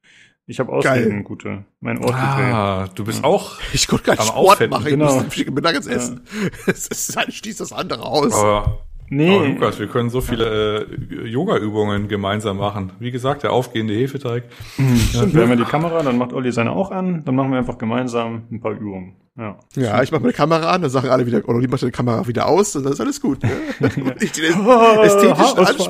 Ich 0.46 0.60
habe. 0.60 0.72
Ausreden, 0.72 1.24
gute. 1.24 1.66
Mein 1.80 2.04
Ort 2.04 2.14
Ah, 2.16 2.88
du 2.94 3.04
bist 3.06 3.24
auch, 3.24 3.60
Ich 3.74 3.88
konnte 3.88 4.06
keinen 4.06 4.20
Am 4.20 4.26
Sport 4.26 4.48
Auffetten, 4.50 4.72
machen, 4.72 4.86
ich 4.86 4.94
genau. 4.94 5.16
muss 5.16 5.30
Chicken 5.30 5.54
Nuggets 5.56 5.88
essen. 5.88 6.22
Es 6.68 6.88
ist 6.88 7.16
halt, 7.16 7.34
schließt 7.34 7.60
das 7.60 7.74
andere 7.74 8.04
aus. 8.04 8.34
aber 8.34 8.86
Nee, 9.12 9.36
Oh, 9.36 9.44
Lukas, 9.44 9.80
wir 9.80 9.88
können 9.88 10.12
so 10.12 10.22
viele 10.22 10.84
äh, 10.86 11.28
Yoga-Übungen 11.28 12.08
gemeinsam 12.08 12.58
machen. 12.58 12.92
Wie 13.00 13.10
gesagt, 13.10 13.42
der 13.42 13.52
aufgehende 13.52 13.96
Hefeteig. 13.96 14.44
stimmt, 14.76 15.34
wir 15.34 15.42
haben 15.42 15.50
ja 15.50 15.56
die 15.56 15.64
Kamera, 15.64 16.04
dann 16.04 16.18
macht 16.20 16.32
Olli 16.34 16.52
seine 16.52 16.72
auch 16.74 16.92
an, 16.92 17.24
dann 17.26 17.34
machen 17.36 17.50
wir 17.52 17.58
einfach 17.58 17.80
gemeinsam 17.80 18.44
ein 18.52 18.62
paar 18.62 18.74
Übungen. 18.74 19.16
Ja. 19.40 19.58
Ja, 19.76 20.04
ich 20.04 20.12
mache 20.12 20.22
meine 20.22 20.34
Kamera 20.34 20.70
an, 20.72 20.82
dann 20.82 20.92
sagen 20.92 21.08
alle 21.08 21.26
wieder, 21.26 21.48
oder 21.48 21.62
die 21.62 21.68
macht 21.70 21.82
die 21.82 21.92
Kamera 21.92 22.28
wieder 22.28 22.46
aus 22.48 22.76
und 22.76 22.84
dann 22.84 22.92
ist 22.92 23.00
alles 23.00 23.22
gut. 23.22 23.42
Ne? 23.42 23.50
Und 23.80 24.22
ich 24.22 24.34
den 24.34 24.54
Oh, 24.60 25.02
ästhetischen 25.02 25.58
Anspruch, 25.60 25.90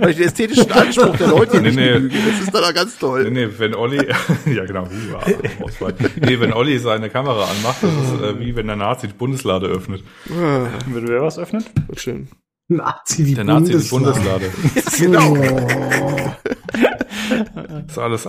weil 0.00 0.10
ich 0.10 0.16
den 0.16 0.26
ästhetischen 0.26 0.72
Anspruch 0.72 1.16
der 1.18 1.26
Leute 1.28 1.60
Nee, 1.60 1.70
nicht 1.70 1.76
nee. 1.76 2.08
Das 2.30 2.40
ist 2.40 2.54
dann 2.54 2.64
auch 2.64 2.72
ganz 2.74 2.94
Nee, 2.94 2.98
toll. 3.00 3.30
nee, 3.30 3.48
wenn 3.58 3.74
Olli, 3.74 3.98
ja 4.46 4.64
genau, 4.64 4.84
uh, 4.84 5.64
Auswahl. 5.64 5.92
nee, 6.18 6.40
wenn 6.40 6.54
Olli 6.54 6.78
seine 6.78 7.10
Kamera 7.10 7.44
anmacht, 7.44 7.82
das 7.82 7.90
ist 7.92 8.22
äh, 8.22 8.40
wie 8.40 8.56
wenn 8.56 8.68
der 8.68 8.76
Nazi 8.76 9.08
die 9.08 9.12
Bundeslade 9.14 9.66
öffnet. 9.66 10.02
Ah, 10.30 10.68
Würde 10.86 11.08
wer 11.08 11.20
was 11.22 11.38
öffnet? 11.38 11.66
wird 11.88 12.00
schön. 12.00 12.28
Nazi 12.68 13.22
die 13.24 13.34
Der 13.34 13.44
Nazi 13.44 13.76
die 13.76 13.88
Bundeslade. 13.88 14.50
Bundeslade. 14.50 14.96
genau. 14.98 15.36
Oh. 15.36 16.30
Das 17.64 17.86
ist 17.92 17.98
alles, 17.98 18.26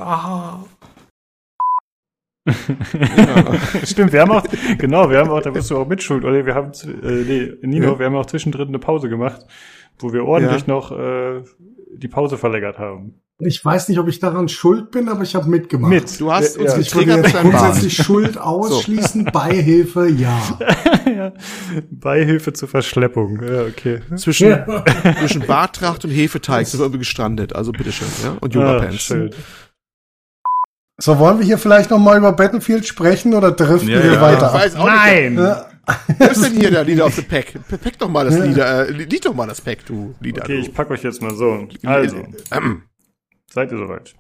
ah. 2.48 3.54
Stimmt, 3.86 4.14
wir 4.14 4.22
haben 4.22 4.32
auch, 4.32 4.44
genau, 4.78 5.10
wir 5.10 5.20
haben 5.20 5.30
auch, 5.30 5.42
da 5.42 5.50
bist 5.52 5.70
du 5.72 5.78
auch 5.78 5.88
mitschuld, 5.88 6.24
oder? 6.24 6.46
Wir 6.46 6.56
haben, 6.56 6.72
äh, 7.04 7.12
nee, 7.12 7.52
Nino, 7.62 7.94
Ja. 7.94 8.00
wir 8.00 8.06
haben 8.06 8.16
auch 8.16 8.26
zwischendrin 8.26 8.70
eine 8.70 8.80
Pause 8.80 9.10
gemacht, 9.10 9.42
wo 10.00 10.14
wir 10.14 10.24
ordentlich 10.26 10.68
noch 10.68 10.92
äh, 10.92 11.44
die 11.96 12.08
Pause 12.08 12.38
verlängert 12.38 12.78
haben. 12.80 13.22
Ich 13.40 13.64
weiß 13.64 13.90
nicht, 13.90 14.00
ob 14.00 14.08
ich 14.08 14.20
daran 14.20 14.50
schuld 14.50 14.90
bin, 14.90 15.10
aber 15.10 15.22
ich 15.22 15.36
habe 15.36 15.48
mitgemacht. 15.48 15.92
Mit. 15.92 16.20
Du 16.20 16.32
hast 16.32 16.56
Ja, 16.56 16.64
uns 16.64 16.74
ja. 16.74 16.80
Ich 16.80 16.96
würde 16.96 17.12
jetzt 17.12 17.36
grundsätzlich 17.36 17.96
Schuld 17.96 18.36
ausschließen, 18.42 19.26
Beihilfe, 19.26 20.08
ja. 20.10 20.42
ja. 21.06 21.34
Beihilfe 21.92 22.54
zur 22.54 22.68
Verschleppung. 22.68 23.40
Ja, 23.44 23.66
okay. 23.66 24.00
Zwischen, 24.16 24.58
zwischen 25.20 25.46
Bartracht 25.46 26.04
und 26.04 26.10
Hefeteig 26.10 26.66
sind 26.66 26.92
wir 26.92 26.98
gestrandet. 26.98 27.56
Also 27.56 27.72
bitteschön, 27.72 28.08
ja? 28.24 28.38
Und 28.42 28.54
schön. 29.00 29.30
So, 31.00 31.20
wollen 31.20 31.38
wir 31.40 31.46
hier 31.46 31.58
vielleicht 31.60 31.92
noch 31.92 32.00
mal 32.00 32.18
über 32.18 32.32
Battlefield 32.34 32.86
sprechen 32.88 33.34
oder 33.36 33.52
driften 33.52 33.90
Ja, 33.90 34.04
wir 34.04 34.14
ja. 34.14 34.22
weiter 34.22 34.54
weiß 34.54 34.76
auch 34.76 34.86
Nein! 34.88 35.38
Ja, 35.38 35.68
nicht. 35.88 36.20
Wo 36.20 36.26
ist 36.26 36.44
denn 36.44 36.54
hier 36.54 36.72
der 36.72 36.84
Leader 36.84 37.06
of 37.06 37.14
the 37.14 37.22
Pack? 37.22 37.54
Pack 37.70 37.98
doch 38.00 38.10
mal 38.10 38.26
das 38.26 38.38
Lieder, 38.40 38.88
äh, 38.88 38.92
lied 38.92 39.26
doch 39.26 39.34
mal 39.34 39.48
das 39.48 39.62
Pack, 39.62 39.86
du 39.86 40.16
Lieder. 40.20 40.42
Okay, 40.44 40.56
du. 40.56 40.62
ich 40.62 40.74
pack 40.74 40.90
euch 40.90 41.04
jetzt 41.04 41.22
mal 41.22 41.34
so. 41.36 41.68
Also, 41.86 42.26
Ähm, 42.52 42.82
seid 43.54 43.72
ihr 43.72 43.78
soweit? 43.78 44.16